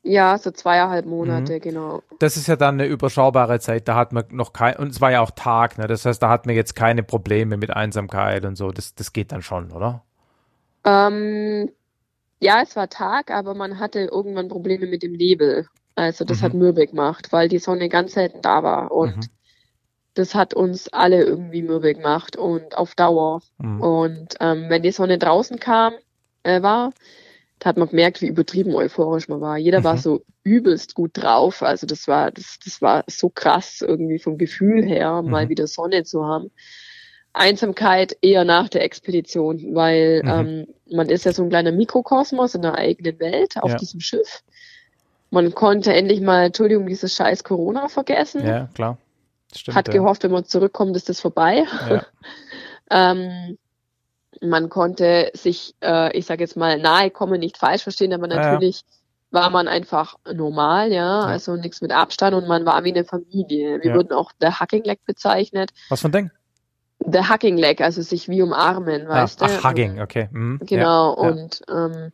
Ja, 0.08 0.38
so 0.38 0.51
zweieinhalb 0.51 1.08
Monate, 1.08 1.53
mhm. 1.53 1.61
genau. 1.61 2.03
Das 2.19 2.38
ist 2.38 2.45
ja 2.45 2.56
dann 2.56 2.76
eine 2.76 2.85
überschaubare 2.85 3.60
Zeit. 3.60 3.88
Da 3.88 3.95
hat 3.95 4.13
man 4.13 4.26
noch 4.29 4.53
kein, 4.53 4.76
und 4.76 4.90
es 4.90 5.01
war 5.01 5.10
ja 5.10 5.22
auch 5.22 5.31
Tag, 5.31 5.79
ne? 5.79 5.88
Das 5.88 6.06
heißt, 6.06 6.22
da 6.22 6.29
hat 6.29 6.45
man 6.45 6.53
jetzt 6.53 6.76
keine 6.76 7.01
Probleme 7.01 7.58
mit 7.58 7.72
Einsamkeit 7.72 8.45
und 8.45 8.56
so. 8.56 8.69
Das, 8.69 8.94
das 8.94 9.13
geht 9.13 9.31
dann 9.31 9.42
schon, 9.42 9.72
oder? 9.72 10.03
Ähm, 10.85 11.71
ja, 12.39 12.61
es 12.61 12.75
war 12.75 12.89
Tag, 12.89 13.31
aber 13.31 13.55
man 13.55 13.79
hatte 13.79 14.01
irgendwann 14.01 14.49
Probleme 14.49 14.87
mit 14.87 15.03
dem 15.03 15.13
Nebel. 15.13 15.67
Also 15.95 16.25
das 16.25 16.39
mhm. 16.39 16.43
hat 16.43 16.53
mürbe 16.53 16.85
gemacht, 16.85 17.31
weil 17.31 17.47
die 17.47 17.59
Sonne 17.59 17.89
ganz 17.89 18.13
selten 18.13 18.41
da 18.41 18.63
war. 18.63 18.91
Und 18.91 19.15
mhm. 19.15 19.29
das 20.13 20.35
hat 20.35 20.53
uns 20.53 20.89
alle 20.89 21.23
irgendwie 21.23 21.63
mürbe 21.63 21.93
gemacht 21.93 22.35
und 22.35 22.77
auf 22.77 22.95
Dauer. 22.95 23.41
Mhm. 23.57 23.81
Und 23.81 24.35
ähm, 24.39 24.69
wenn 24.69 24.83
die 24.83 24.91
Sonne 24.91 25.17
draußen 25.17 25.59
kam, 25.59 25.93
äh, 26.43 26.61
war, 26.61 26.91
da 27.59 27.69
hat 27.69 27.77
man 27.77 27.89
gemerkt, 27.89 28.21
wie 28.21 28.27
übertrieben 28.27 28.75
euphorisch 28.75 29.29
man 29.29 29.41
war. 29.41 29.57
Jeder 29.57 29.83
war 29.83 29.95
mhm. 29.95 29.99
so 29.99 30.25
übelst 30.43 30.93
gut 30.93 31.11
drauf. 31.13 31.63
Also 31.63 31.87
das 31.87 32.07
war, 32.07 32.31
das, 32.31 32.59
das 32.63 32.81
war 32.81 33.05
so 33.07 33.29
krass 33.29 33.81
irgendwie 33.81 34.19
vom 34.19 34.37
Gefühl 34.37 34.83
her, 34.83 35.21
mal 35.21 35.45
mhm. 35.45 35.49
wieder 35.49 35.67
Sonne 35.67 36.03
zu 36.03 36.25
haben. 36.25 36.51
Einsamkeit 37.35 38.17
eher 38.21 38.45
nach 38.45 38.69
der 38.69 38.83
Expedition, 38.83 39.75
weil 39.75 40.21
mhm. 40.23 40.29
ähm, 40.29 40.67
man 40.91 41.09
ist 41.09 41.25
ja 41.25 41.33
so 41.33 41.43
ein 41.43 41.49
kleiner 41.49 41.71
Mikrokosmos 41.71 42.55
in 42.55 42.61
der 42.61 42.75
eigenen 42.75 43.19
Welt 43.19 43.55
auf 43.57 43.71
ja. 43.71 43.77
diesem 43.77 43.99
Schiff. 43.99 44.43
Man 45.31 45.53
konnte 45.53 45.93
endlich 45.93 46.21
mal, 46.21 46.45
Entschuldigung, 46.45 46.87
dieses 46.87 47.13
scheiß 47.15 47.43
Corona 47.43 47.87
vergessen. 47.87 48.45
Ja, 48.45 48.69
klar. 48.73 48.97
Stimmt, 49.53 49.75
Hat 49.75 49.87
ja. 49.87 49.93
gehofft, 49.93 50.23
wenn 50.23 50.31
man 50.31 50.45
zurückkommt, 50.45 50.95
ist 50.95 51.09
das 51.09 51.19
vorbei. 51.19 51.65
Ja. 51.89 52.05
ähm, 52.91 53.57
man 54.41 54.69
konnte 54.69 55.31
sich, 55.33 55.75
äh, 55.81 56.15
ich 56.17 56.25
sage 56.25 56.43
jetzt 56.43 56.57
mal, 56.57 56.79
nahe 56.79 57.09
kommen, 57.09 57.39
nicht 57.39 57.57
falsch 57.57 57.83
verstehen, 57.83 58.13
aber 58.13 58.27
natürlich 58.27 58.83
war 59.31 59.49
man 59.49 59.67
einfach 59.67 60.15
normal, 60.31 60.91
ja, 60.93 61.21
also 61.21 61.55
nichts 61.55 61.81
mit 61.81 61.91
Abstand 61.91 62.35
und 62.35 62.47
man 62.47 62.65
war 62.65 62.83
wie 62.83 62.93
eine 62.93 63.03
Familie. 63.03 63.81
Wir 63.81 63.93
wurden 63.93 64.13
auch 64.13 64.31
der 64.39 64.59
Hugging 64.59 64.83
Leg 64.83 65.03
bezeichnet. 65.05 65.71
Was 65.89 66.01
für 66.01 66.09
ein 66.09 66.11
Ding? 66.13 66.31
The 66.99 67.29
Hugging 67.29 67.58
Leg, 67.58 67.81
also 67.81 68.01
sich 68.01 68.29
wie 68.29 68.42
umarmen, 68.42 69.08
ah, 69.08 69.24
weißt 69.24 69.44
ach, 69.44 69.47
du? 69.47 69.56
Ach, 69.58 69.69
Hugging, 69.69 70.01
okay. 70.01 70.29
Mhm. 70.31 70.60
Genau, 70.63 71.13
und 71.13 71.61
ähm, 71.69 72.11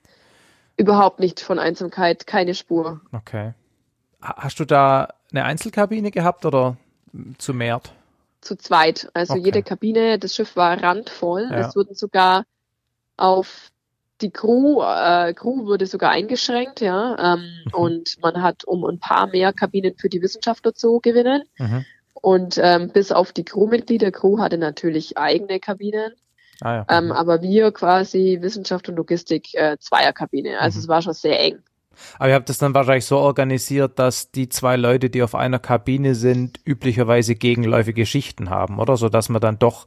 überhaupt 0.78 1.20
nicht 1.20 1.40
von 1.40 1.60
Einsamkeit, 1.60 2.28
keine 2.28 2.56
Spur. 2.56 3.02
Okay. 3.12 3.54
Hast 4.22 4.60
du 4.60 4.66
da 4.66 5.14
eine 5.32 5.46
Einzelkabine 5.46 6.12
gehabt 6.12 6.46
oder 6.46 6.78
zu 7.38 7.54
mehrt? 7.54 7.94
Zu 8.42 8.58
zweit. 8.58 9.10
Also 9.14 9.34
okay. 9.34 9.44
jede 9.44 9.64
Kabine, 9.64 10.20
das 10.20 10.36
Schiff 10.36 10.56
war 10.56 10.82
randvoll. 10.82 11.48
Ja. 11.52 11.68
Es 11.68 11.76
wurden 11.76 11.96
sogar 11.96 12.46
auf 13.18 13.72
die 14.22 14.32
Crew, 14.32 14.82
äh, 14.82 15.34
Crew 15.34 15.66
wurde 15.66 15.86
sogar 15.86 16.12
eingeschränkt, 16.12 16.82
ja. 16.82 17.36
Ähm, 17.36 17.40
mhm. 17.66 17.74
Und 17.74 18.22
man 18.22 18.42
hat, 18.42 18.64
um 18.66 18.86
ein 18.86 19.00
paar 19.00 19.28
mehr 19.28 19.54
Kabinen 19.54 19.96
für 19.96 20.10
die 20.10 20.22
Wissenschaftler 20.22 20.74
zu 20.74 21.00
gewinnen. 21.00 21.44
Mhm. 21.58 21.86
Und 22.22 22.60
ähm, 22.62 22.90
bis 22.90 23.12
auf 23.12 23.32
die 23.34 23.44
Crewmitglieder, 23.44 24.12
Crew 24.12 24.40
hatte 24.40 24.58
natürlich 24.58 25.18
eigene 25.18 25.60
Kabinen. 25.60 26.14
Ah, 26.62 26.76
ja. 26.76 26.86
ähm, 26.90 27.12
aber 27.12 27.42
wir 27.42 27.72
quasi 27.72 28.38
Wissenschaft 28.42 28.88
und 28.88 28.96
Logistik 28.96 29.54
äh, 29.56 29.78
Zweierkabine. 29.80 30.60
Also 30.60 30.78
mhm. 30.78 30.82
es 30.82 30.88
war 30.88 31.02
schon 31.02 31.14
sehr 31.14 31.40
eng. 31.40 31.60
Aber 32.20 32.30
ihr 32.30 32.36
habt 32.36 32.50
das 32.50 32.60
dann 32.60 32.74
wahrscheinlich 32.74 33.06
so 33.06 33.18
organisiert, 33.18 33.98
dass 34.00 34.32
die 34.32 34.50
zwei 34.50 34.76
Leute, 34.76 35.10
die 35.10 35.24
auf 35.24 35.36
einer 35.36 35.60
Kabine 35.60 36.16
sind, 36.16 36.60
üblicherweise 36.64 37.36
gegenläufige 37.36 38.06
Schichten 38.06 38.50
haben, 38.50 38.80
oder? 38.80 38.96
So 38.96 39.10
dass 39.10 39.30
man 39.30 39.42
dann 39.42 39.60
doch 39.60 39.86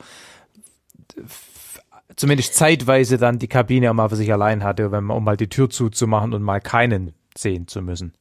zumindest 2.16 2.54
zeitweise 2.54 3.18
dann 3.18 3.38
die 3.38 3.48
Kabine 3.48 3.90
auch 3.90 3.94
mal 3.94 4.08
für 4.08 4.16
sich 4.16 4.32
allein 4.32 4.64
hatte, 4.64 4.92
wenn 4.92 5.04
man, 5.04 5.16
um 5.16 5.24
mal 5.24 5.36
die 5.36 5.48
Tür 5.48 5.70
zuzumachen 5.70 6.34
und 6.34 6.42
mal 6.42 6.60
keinen 6.60 7.12
sehen 7.36 7.68
zu 7.68 7.82
müssen. 7.82 8.12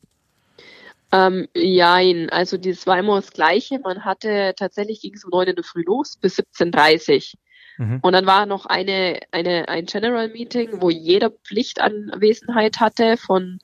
Ähm, 1.13 1.47
jein, 1.56 2.29
also 2.29 2.58
das 2.58 2.85
war 2.88 2.99
immer 2.99 3.15
das 3.15 3.31
Gleiche. 3.31 3.79
Man 3.79 4.03
hatte 4.03 4.53
tatsächlich 4.58 4.99
ging 4.99 5.13
es 5.13 5.24
um 5.24 5.29
neun 5.29 5.47
in 5.47 5.56
der 5.56 5.63
Früh 5.63 5.83
los 5.85 6.17
bis 6.17 6.38
17.30 6.40 7.35
Mhm. 7.78 7.99
Und 8.01 8.13
dann 8.13 8.26
war 8.26 8.46
noch 8.46 8.65
eine, 8.65 9.19
eine, 9.31 9.67
ein 9.67 9.85
General 9.85 10.29
Meeting, 10.29 10.81
wo 10.81 10.90
jeder 10.90 11.31
Pflichtanwesenheit 11.31 12.79
hatte 12.79 13.17
von 13.17 13.60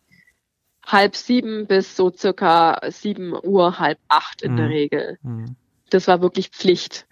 halb 0.85 1.15
sieben 1.15 1.67
bis 1.67 1.96
so 1.96 2.12
circa 2.12 2.80
sieben 2.90 3.33
Uhr, 3.44 3.80
halb 3.80 3.99
acht 4.08 4.42
in 4.42 4.53
mhm. 4.53 4.58
der 4.58 4.69
Regel. 4.69 5.17
Mhm. 5.22 5.56
Das 5.90 6.08
war 6.08 6.22
wirklich 6.22 6.49
Pflicht. 6.49 7.08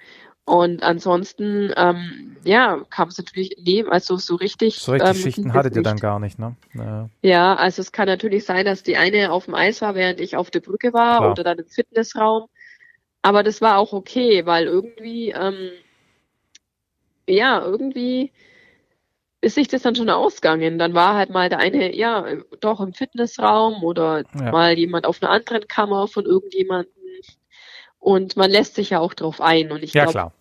Und 0.47 0.81
ansonsten, 0.81 1.73
ähm, 1.75 2.37
ja, 2.45 2.81
kam 2.89 3.09
es 3.09 3.17
natürlich 3.17 3.57
neben, 3.61 3.91
also 3.91 4.15
so 4.15 4.35
richtig. 4.35 4.79
So 4.79 4.93
richtig 4.93 5.09
ähm, 5.09 5.15
Schichten 5.15 5.53
hattet 5.53 5.75
ihr 5.75 5.83
dann 5.83 5.97
gar 5.97 6.21
nicht, 6.21 6.39
ne? 6.39 6.55
Ja. 6.73 7.09
ja, 7.21 7.55
also 7.55 7.81
es 7.81 7.91
kann 7.91 8.07
natürlich 8.07 8.45
sein, 8.45 8.63
dass 8.63 8.81
die 8.81 8.95
eine 8.95 9.33
auf 9.33 9.43
dem 9.43 9.55
Eis 9.55 9.81
war, 9.81 9.93
während 9.93 10.21
ich 10.21 10.37
auf 10.37 10.49
der 10.49 10.61
Brücke 10.61 10.93
war 10.93 11.17
Klar. 11.17 11.31
oder 11.31 11.43
dann 11.43 11.59
im 11.59 11.67
Fitnessraum. 11.67 12.47
Aber 13.23 13.43
das 13.43 13.59
war 13.59 13.77
auch 13.77 13.91
okay, 13.91 14.45
weil 14.45 14.67
irgendwie, 14.67 15.31
ähm, 15.31 15.71
ja, 17.27 17.61
irgendwie 17.61 18.31
ist 19.41 19.55
sich 19.55 19.67
das 19.67 19.81
dann 19.81 19.95
schon 19.95 20.09
ausgegangen. 20.09 20.79
Dann 20.79 20.93
war 20.93 21.15
halt 21.15 21.29
mal 21.29 21.49
der 21.49 21.59
eine, 21.59 21.93
ja, 21.93 22.25
doch 22.61 22.79
im 22.79 22.93
Fitnessraum 22.93 23.83
oder 23.83 24.23
ja. 24.33 24.51
mal 24.53 24.77
jemand 24.77 25.07
auf 25.07 25.21
einer 25.21 25.29
anderen 25.29 25.67
Kammer 25.67 26.07
von 26.07 26.23
irgendjemandem. 26.23 26.93
Und 27.99 28.37
man 28.37 28.49
lässt 28.49 28.75
sich 28.75 28.91
ja 28.91 28.99
auch 29.01 29.13
drauf 29.13 29.41
ein. 29.41 29.73
Und 29.73 29.83
ich 29.83 29.93
ja, 29.93 30.03
glaube, 30.03 30.13
klar. 30.13 30.33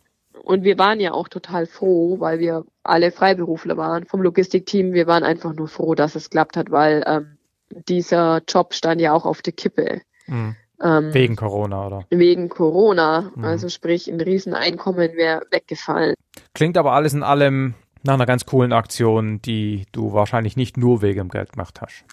Und 0.43 0.65
wir 0.65 0.79
waren 0.79 1.01
ja 1.01 1.13
auch 1.13 1.29
total 1.29 1.67
froh, 1.67 2.21
weil 2.21 2.39
wir 2.39 2.65
alle 2.83 3.11
Freiberufler 3.11 3.77
waren 3.77 4.07
vom 4.07 4.23
Logistikteam. 4.23 4.93
Wir 4.93 5.07
waren 5.07 5.25
einfach 5.25 5.55
nur 5.55 5.69
froh, 5.69 5.95
dass 5.95 6.15
es 6.15 6.31
klappt 6.31 6.57
hat, 6.57 6.71
weil 6.71 7.03
ähm, 7.07 7.39
dieser 7.89 8.43
Job 8.49 8.75
stand 8.75 9.01
ja 9.01 9.13
auch 9.13 9.25
auf 9.25 9.43
der 9.43 9.53
Kippe. 9.53 10.03
Mhm. 10.27 10.57
Ähm, 10.83 11.15
wegen 11.15 11.37
Corona, 11.37 11.87
oder? 11.87 12.05
Wegen 12.11 12.49
Corona. 12.49 13.33
Mhm. 13.35 13.45
Also 13.45 13.69
sprich, 13.69 14.09
ein 14.09 14.21
Rieseneinkommen 14.21 15.17
wäre 15.17 15.43
weggefallen. 15.51 16.15
Klingt 16.55 16.77
aber 16.77 16.93
alles 16.93 17.15
in 17.15 17.23
allem 17.23 17.75
nach 18.03 18.15
einer 18.15 18.27
ganz 18.27 18.47
coolen 18.47 18.73
Aktion, 18.73 19.41
die 19.43 19.87
du 19.93 20.13
wahrscheinlich 20.13 20.57
nicht 20.57 20.77
nur 20.77 21.03
wegen 21.03 21.19
dem 21.19 21.29
Geld 21.29 21.53
gemacht 21.53 21.81
hast. 21.81 22.05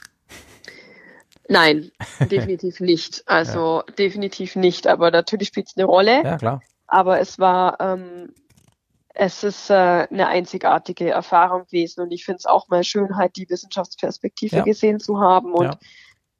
Nein, 1.50 1.92
definitiv 2.32 2.80
nicht. 2.80 3.24
Also 3.26 3.84
ja. 3.88 3.94
definitiv 3.98 4.56
nicht. 4.56 4.88
Aber 4.88 5.12
natürlich 5.12 5.50
spielt 5.50 5.68
es 5.68 5.78
eine 5.78 5.86
Rolle. 5.86 6.24
Ja, 6.24 6.38
klar. 6.38 6.62
Aber 6.88 7.20
es 7.20 7.40
war, 7.40 7.80
ähm, 7.80 8.34
es 9.14 9.44
ist 9.44 9.70
äh, 9.70 9.74
eine 9.74 10.28
einzigartige 10.28 11.10
Erfahrung 11.10 11.66
gewesen 11.66 12.02
und 12.02 12.12
ich 12.12 12.26
finde 12.26 12.40
es 12.40 12.46
auch 12.46 12.68
mal 12.70 12.84
schön, 12.84 13.16
halt 13.16 13.36
die 13.36 13.50
Wissenschaftsperspektive 13.50 14.58
ja. 14.58 14.64
gesehen 14.64 15.00
zu 15.00 15.20
haben 15.20 15.54
und 15.54 15.66
ja. 15.66 15.78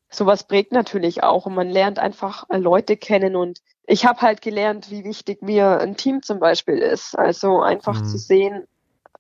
sowas 0.10 0.48
prägt 0.48 0.72
natürlich 0.72 1.24
auch 1.24 1.46
und 1.46 1.54
man 1.54 1.70
lernt 1.70 2.00
einfach 2.00 2.50
äh, 2.50 2.58
Leute 2.58 2.98
kennen 2.98 3.36
und 3.36 3.60
ich 3.86 4.06
habe 4.06 4.22
halt 4.22 4.42
gelernt, 4.42 4.90
wie 4.90 5.04
wichtig 5.04 5.42
mir 5.42 5.80
ein 5.80 5.98
Team 5.98 6.24
zum 6.24 6.40
Beispiel 6.40 6.78
ist. 6.78 7.18
Also 7.18 7.62
einfach 7.62 8.00
mhm. 8.00 8.06
zu 8.06 8.18
sehen, 8.18 8.64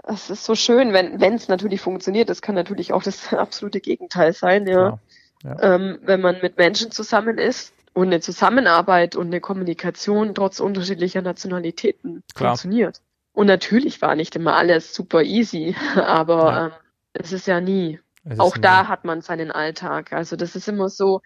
es 0.05 0.29
ist 0.29 0.45
so 0.45 0.55
schön, 0.55 0.93
wenn 0.93 1.19
wenn 1.19 1.35
es 1.35 1.47
natürlich 1.47 1.81
funktioniert. 1.81 2.29
Das 2.29 2.41
kann 2.41 2.55
natürlich 2.55 2.93
auch 2.93 3.03
das 3.03 3.33
absolute 3.33 3.81
Gegenteil 3.81 4.33
sein, 4.33 4.65
ja. 4.67 4.99
ja. 5.43 5.61
Ähm, 5.61 5.99
wenn 6.01 6.21
man 6.21 6.39
mit 6.41 6.57
Menschen 6.57 6.91
zusammen 6.91 7.37
ist 7.37 7.73
und 7.93 8.07
eine 8.07 8.19
Zusammenarbeit 8.19 9.15
und 9.15 9.27
eine 9.27 9.39
Kommunikation 9.39 10.35
trotz 10.35 10.59
unterschiedlicher 10.59 11.21
Nationalitäten 11.21 12.23
Klar. 12.33 12.51
funktioniert. 12.51 13.01
Und 13.33 13.47
natürlich 13.47 14.01
war 14.01 14.15
nicht 14.15 14.35
immer 14.35 14.55
alles 14.55 14.93
super 14.93 15.23
easy, 15.23 15.75
aber 15.95 16.51
ja. 16.51 16.65
ähm, 16.67 16.71
es 17.13 17.31
ist 17.31 17.47
ja 17.47 17.61
nie. 17.61 17.99
Auch 18.37 18.57
da 18.57 18.87
hat 18.87 19.03
man 19.03 19.21
seinen 19.21 19.51
Alltag. 19.51 20.13
Also 20.13 20.37
das 20.37 20.55
ist 20.55 20.69
immer 20.69 20.87
so, 20.87 21.21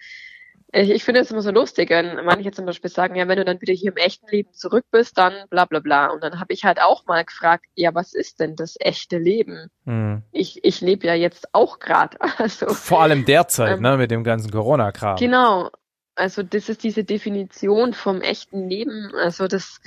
ich, 0.73 0.89
ich 0.89 1.03
finde 1.03 1.21
es 1.21 1.31
immer 1.31 1.41
so 1.41 1.51
lustig, 1.51 1.89
wenn 1.89 2.25
manche 2.25 2.51
zum 2.51 2.65
Beispiel 2.65 2.89
sagen, 2.89 3.15
ja, 3.15 3.27
wenn 3.27 3.37
du 3.37 3.45
dann 3.45 3.61
wieder 3.61 3.73
hier 3.73 3.91
im 3.91 3.97
echten 3.97 4.27
Leben 4.27 4.51
zurück 4.53 4.85
bist, 4.91 5.17
dann 5.17 5.33
bla 5.49 5.65
bla 5.65 5.79
bla. 5.79 6.07
Und 6.07 6.23
dann 6.23 6.39
habe 6.39 6.53
ich 6.53 6.65
halt 6.65 6.81
auch 6.81 7.05
mal 7.05 7.23
gefragt, 7.23 7.65
ja, 7.75 7.93
was 7.95 8.13
ist 8.13 8.39
denn 8.39 8.55
das 8.55 8.75
echte 8.79 9.17
Leben? 9.17 9.69
Mhm. 9.85 10.23
Ich, 10.31 10.63
ich 10.65 10.81
lebe 10.81 11.07
ja 11.07 11.13
jetzt 11.13 11.53
auch 11.53 11.79
gerade. 11.79 12.17
Also, 12.37 12.67
Vor 12.69 13.01
allem 13.01 13.25
derzeit, 13.25 13.77
ähm, 13.77 13.81
ne, 13.83 13.97
mit 13.97 14.11
dem 14.11 14.23
ganzen 14.23 14.51
Corona-Kram. 14.51 15.17
Genau. 15.17 15.69
Also 16.17 16.43
das 16.43 16.67
ist 16.67 16.83
diese 16.83 17.03
Definition 17.03 17.93
vom 17.93 18.21
echten 18.21 18.67
Leben. 18.67 19.11
Also 19.15 19.47
das 19.47 19.79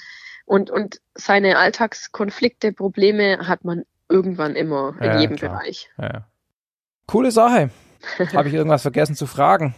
und, 0.47 0.71
und 0.71 1.01
seine 1.15 1.59
Alltagskonflikte, 1.59 2.73
Probleme 2.73 3.47
hat 3.47 3.65
man 3.65 3.85
irgendwann 4.09 4.57
immer 4.57 4.97
in 5.01 5.07
ja, 5.07 5.21
jedem 5.21 5.37
klar. 5.37 5.59
Bereich. 5.59 5.91
Ja. 5.97 6.27
Coole 7.07 7.31
Sache. 7.31 7.71
Habe 8.35 8.49
ich 8.49 8.55
irgendwas 8.55 8.83
vergessen 8.83 9.15
zu 9.15 9.27
fragen? 9.27 9.75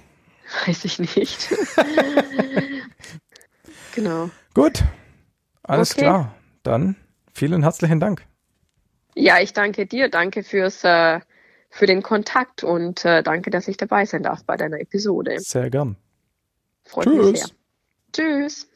Weiß 0.67 0.85
ich 0.85 0.99
nicht. 0.99 1.49
genau. 3.95 4.31
Gut. 4.55 4.83
Alles 5.63 5.93
okay. 5.93 6.03
klar. 6.03 6.35
Dann 6.63 6.97
vielen 7.33 7.63
herzlichen 7.63 8.01
Dank. 8.01 8.23
Ja, 9.15 9.41
ich 9.41 9.53
danke 9.53 9.87
dir. 9.87 10.09
Danke 10.09 10.43
fürs, 10.43 10.85
äh, 10.85 11.21
für 11.71 11.87
den 11.87 12.03
Kontakt 12.03 12.65
und 12.65 13.05
äh, 13.05 13.23
danke, 13.23 13.51
dass 13.51 13.69
ich 13.69 13.77
dabei 13.77 14.07
sein 14.07 14.23
darf 14.23 14.45
bei 14.45 14.57
deiner 14.57 14.81
Episode. 14.81 15.39
Sehr 15.41 15.71
gern. 15.71 15.97
Freut 16.93 17.07
Tschüss. 17.07 17.33
mich 17.33 17.41
sehr. 17.41 17.51
Tschüss. 18.13 18.69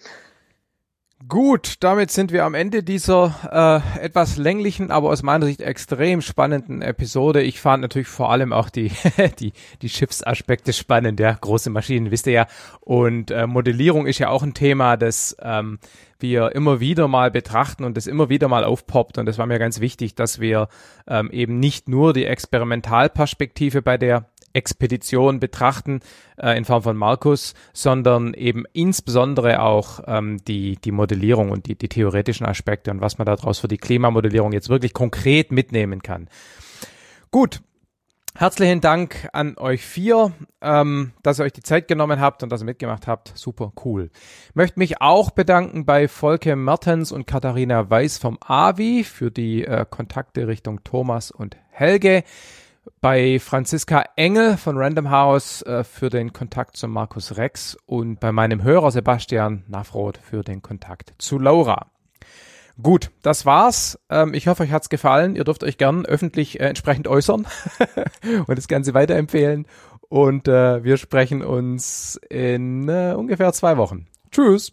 Gut, 1.28 1.76
damit 1.80 2.10
sind 2.10 2.30
wir 2.32 2.44
am 2.44 2.54
Ende 2.54 2.82
dieser 2.82 3.82
äh, 3.98 4.04
etwas 4.04 4.36
länglichen, 4.36 4.90
aber 4.90 5.10
aus 5.10 5.22
meiner 5.22 5.44
Sicht 5.44 5.60
extrem 5.60 6.22
spannenden 6.22 6.82
Episode. 6.82 7.42
Ich 7.42 7.60
fand 7.60 7.82
natürlich 7.82 8.08
vor 8.08 8.30
allem 8.30 8.52
auch 8.52 8.70
die 8.70 8.92
die 9.40 9.52
die 9.82 9.88
Schiffsaspekte 9.88 10.72
spannend, 10.72 11.20
ja, 11.20 11.32
große 11.32 11.68
Maschinen, 11.68 12.10
wisst 12.10 12.26
ihr 12.26 12.32
ja. 12.32 12.46
Und 12.80 13.30
äh, 13.30 13.46
Modellierung 13.46 14.06
ist 14.06 14.18
ja 14.18 14.30
auch 14.30 14.42
ein 14.42 14.54
Thema, 14.54 14.96
das 14.96 15.36
ähm, 15.40 15.78
wir 16.18 16.54
immer 16.54 16.80
wieder 16.80 17.08
mal 17.08 17.30
betrachten 17.30 17.84
und 17.84 17.96
das 17.96 18.06
immer 18.06 18.30
wieder 18.30 18.48
mal 18.48 18.64
aufpoppt. 18.64 19.18
Und 19.18 19.26
das 19.26 19.36
war 19.36 19.46
mir 19.46 19.58
ganz 19.58 19.80
wichtig, 19.80 20.14
dass 20.14 20.40
wir 20.40 20.68
ähm, 21.06 21.30
eben 21.30 21.58
nicht 21.58 21.88
nur 21.88 22.12
die 22.14 22.24
Experimentalperspektive 22.24 23.82
bei 23.82 23.98
der 23.98 24.30
Expedition 24.56 25.38
betrachten 25.38 26.00
äh, 26.36 26.56
in 26.56 26.64
Form 26.64 26.82
von 26.82 26.96
Markus, 26.96 27.54
sondern 27.72 28.34
eben 28.34 28.64
insbesondere 28.72 29.62
auch 29.62 30.00
ähm, 30.06 30.38
die, 30.48 30.76
die 30.76 30.92
Modellierung 30.92 31.50
und 31.50 31.66
die, 31.66 31.76
die 31.76 31.88
theoretischen 31.88 32.46
Aspekte 32.46 32.90
und 32.90 33.00
was 33.00 33.18
man 33.18 33.26
daraus 33.26 33.58
für 33.58 33.68
die 33.68 33.78
Klimamodellierung 33.78 34.52
jetzt 34.52 34.68
wirklich 34.68 34.94
konkret 34.94 35.52
mitnehmen 35.52 36.02
kann. 36.02 36.28
Gut, 37.30 37.60
Herzlichen 38.38 38.82
Dank 38.82 39.30
an 39.32 39.56
euch 39.56 39.82
vier, 39.82 40.30
ähm, 40.60 41.12
dass 41.22 41.40
ihr 41.40 41.44
euch 41.44 41.54
die 41.54 41.62
Zeit 41.62 41.88
genommen 41.88 42.20
habt 42.20 42.42
und 42.42 42.52
dass 42.52 42.60
ihr 42.60 42.66
mitgemacht 42.66 43.06
habt. 43.06 43.32
Super 43.34 43.72
cool. 43.82 44.10
Möchte 44.52 44.78
mich 44.78 45.00
auch 45.00 45.30
bedanken 45.30 45.86
bei 45.86 46.06
Volke 46.06 46.54
Mertens 46.54 47.12
und 47.12 47.26
Katharina 47.26 47.88
Weiß 47.88 48.18
vom 48.18 48.36
AVI 48.46 49.04
für 49.04 49.30
die 49.30 49.64
äh, 49.64 49.86
Kontakte 49.88 50.48
Richtung 50.48 50.84
Thomas 50.84 51.30
und 51.30 51.56
Helge. 51.70 52.24
Bei 53.00 53.38
Franziska 53.38 54.04
Engel 54.16 54.56
von 54.56 54.76
Random 54.78 55.10
House 55.10 55.62
äh, 55.62 55.84
für 55.84 56.10
den 56.10 56.32
Kontakt 56.32 56.76
zu 56.76 56.88
Markus 56.88 57.36
Rex 57.36 57.76
und 57.86 58.20
bei 58.20 58.32
meinem 58.32 58.62
Hörer 58.62 58.90
Sebastian 58.90 59.64
Nafroth 59.68 60.18
für 60.18 60.42
den 60.42 60.62
Kontakt 60.62 61.14
zu 61.18 61.38
Laura. 61.38 61.90
Gut, 62.80 63.10
das 63.22 63.46
war's. 63.46 63.98
Ähm, 64.10 64.34
ich 64.34 64.48
hoffe, 64.48 64.64
euch 64.64 64.72
hat's 64.72 64.88
gefallen. 64.88 65.34
Ihr 65.34 65.44
dürft 65.44 65.64
euch 65.64 65.78
gern 65.78 66.04
öffentlich 66.04 66.60
äh, 66.60 66.64
entsprechend 66.64 67.08
äußern 67.08 67.46
und 68.46 68.58
das 68.58 68.68
Ganze 68.68 68.94
weiterempfehlen. 68.94 69.66
Und 70.08 70.46
äh, 70.46 70.84
wir 70.84 70.96
sprechen 70.98 71.42
uns 71.42 72.20
in 72.28 72.88
äh, 72.88 73.14
ungefähr 73.16 73.52
zwei 73.52 73.76
Wochen. 73.76 74.06
Tschüss. 74.30 74.72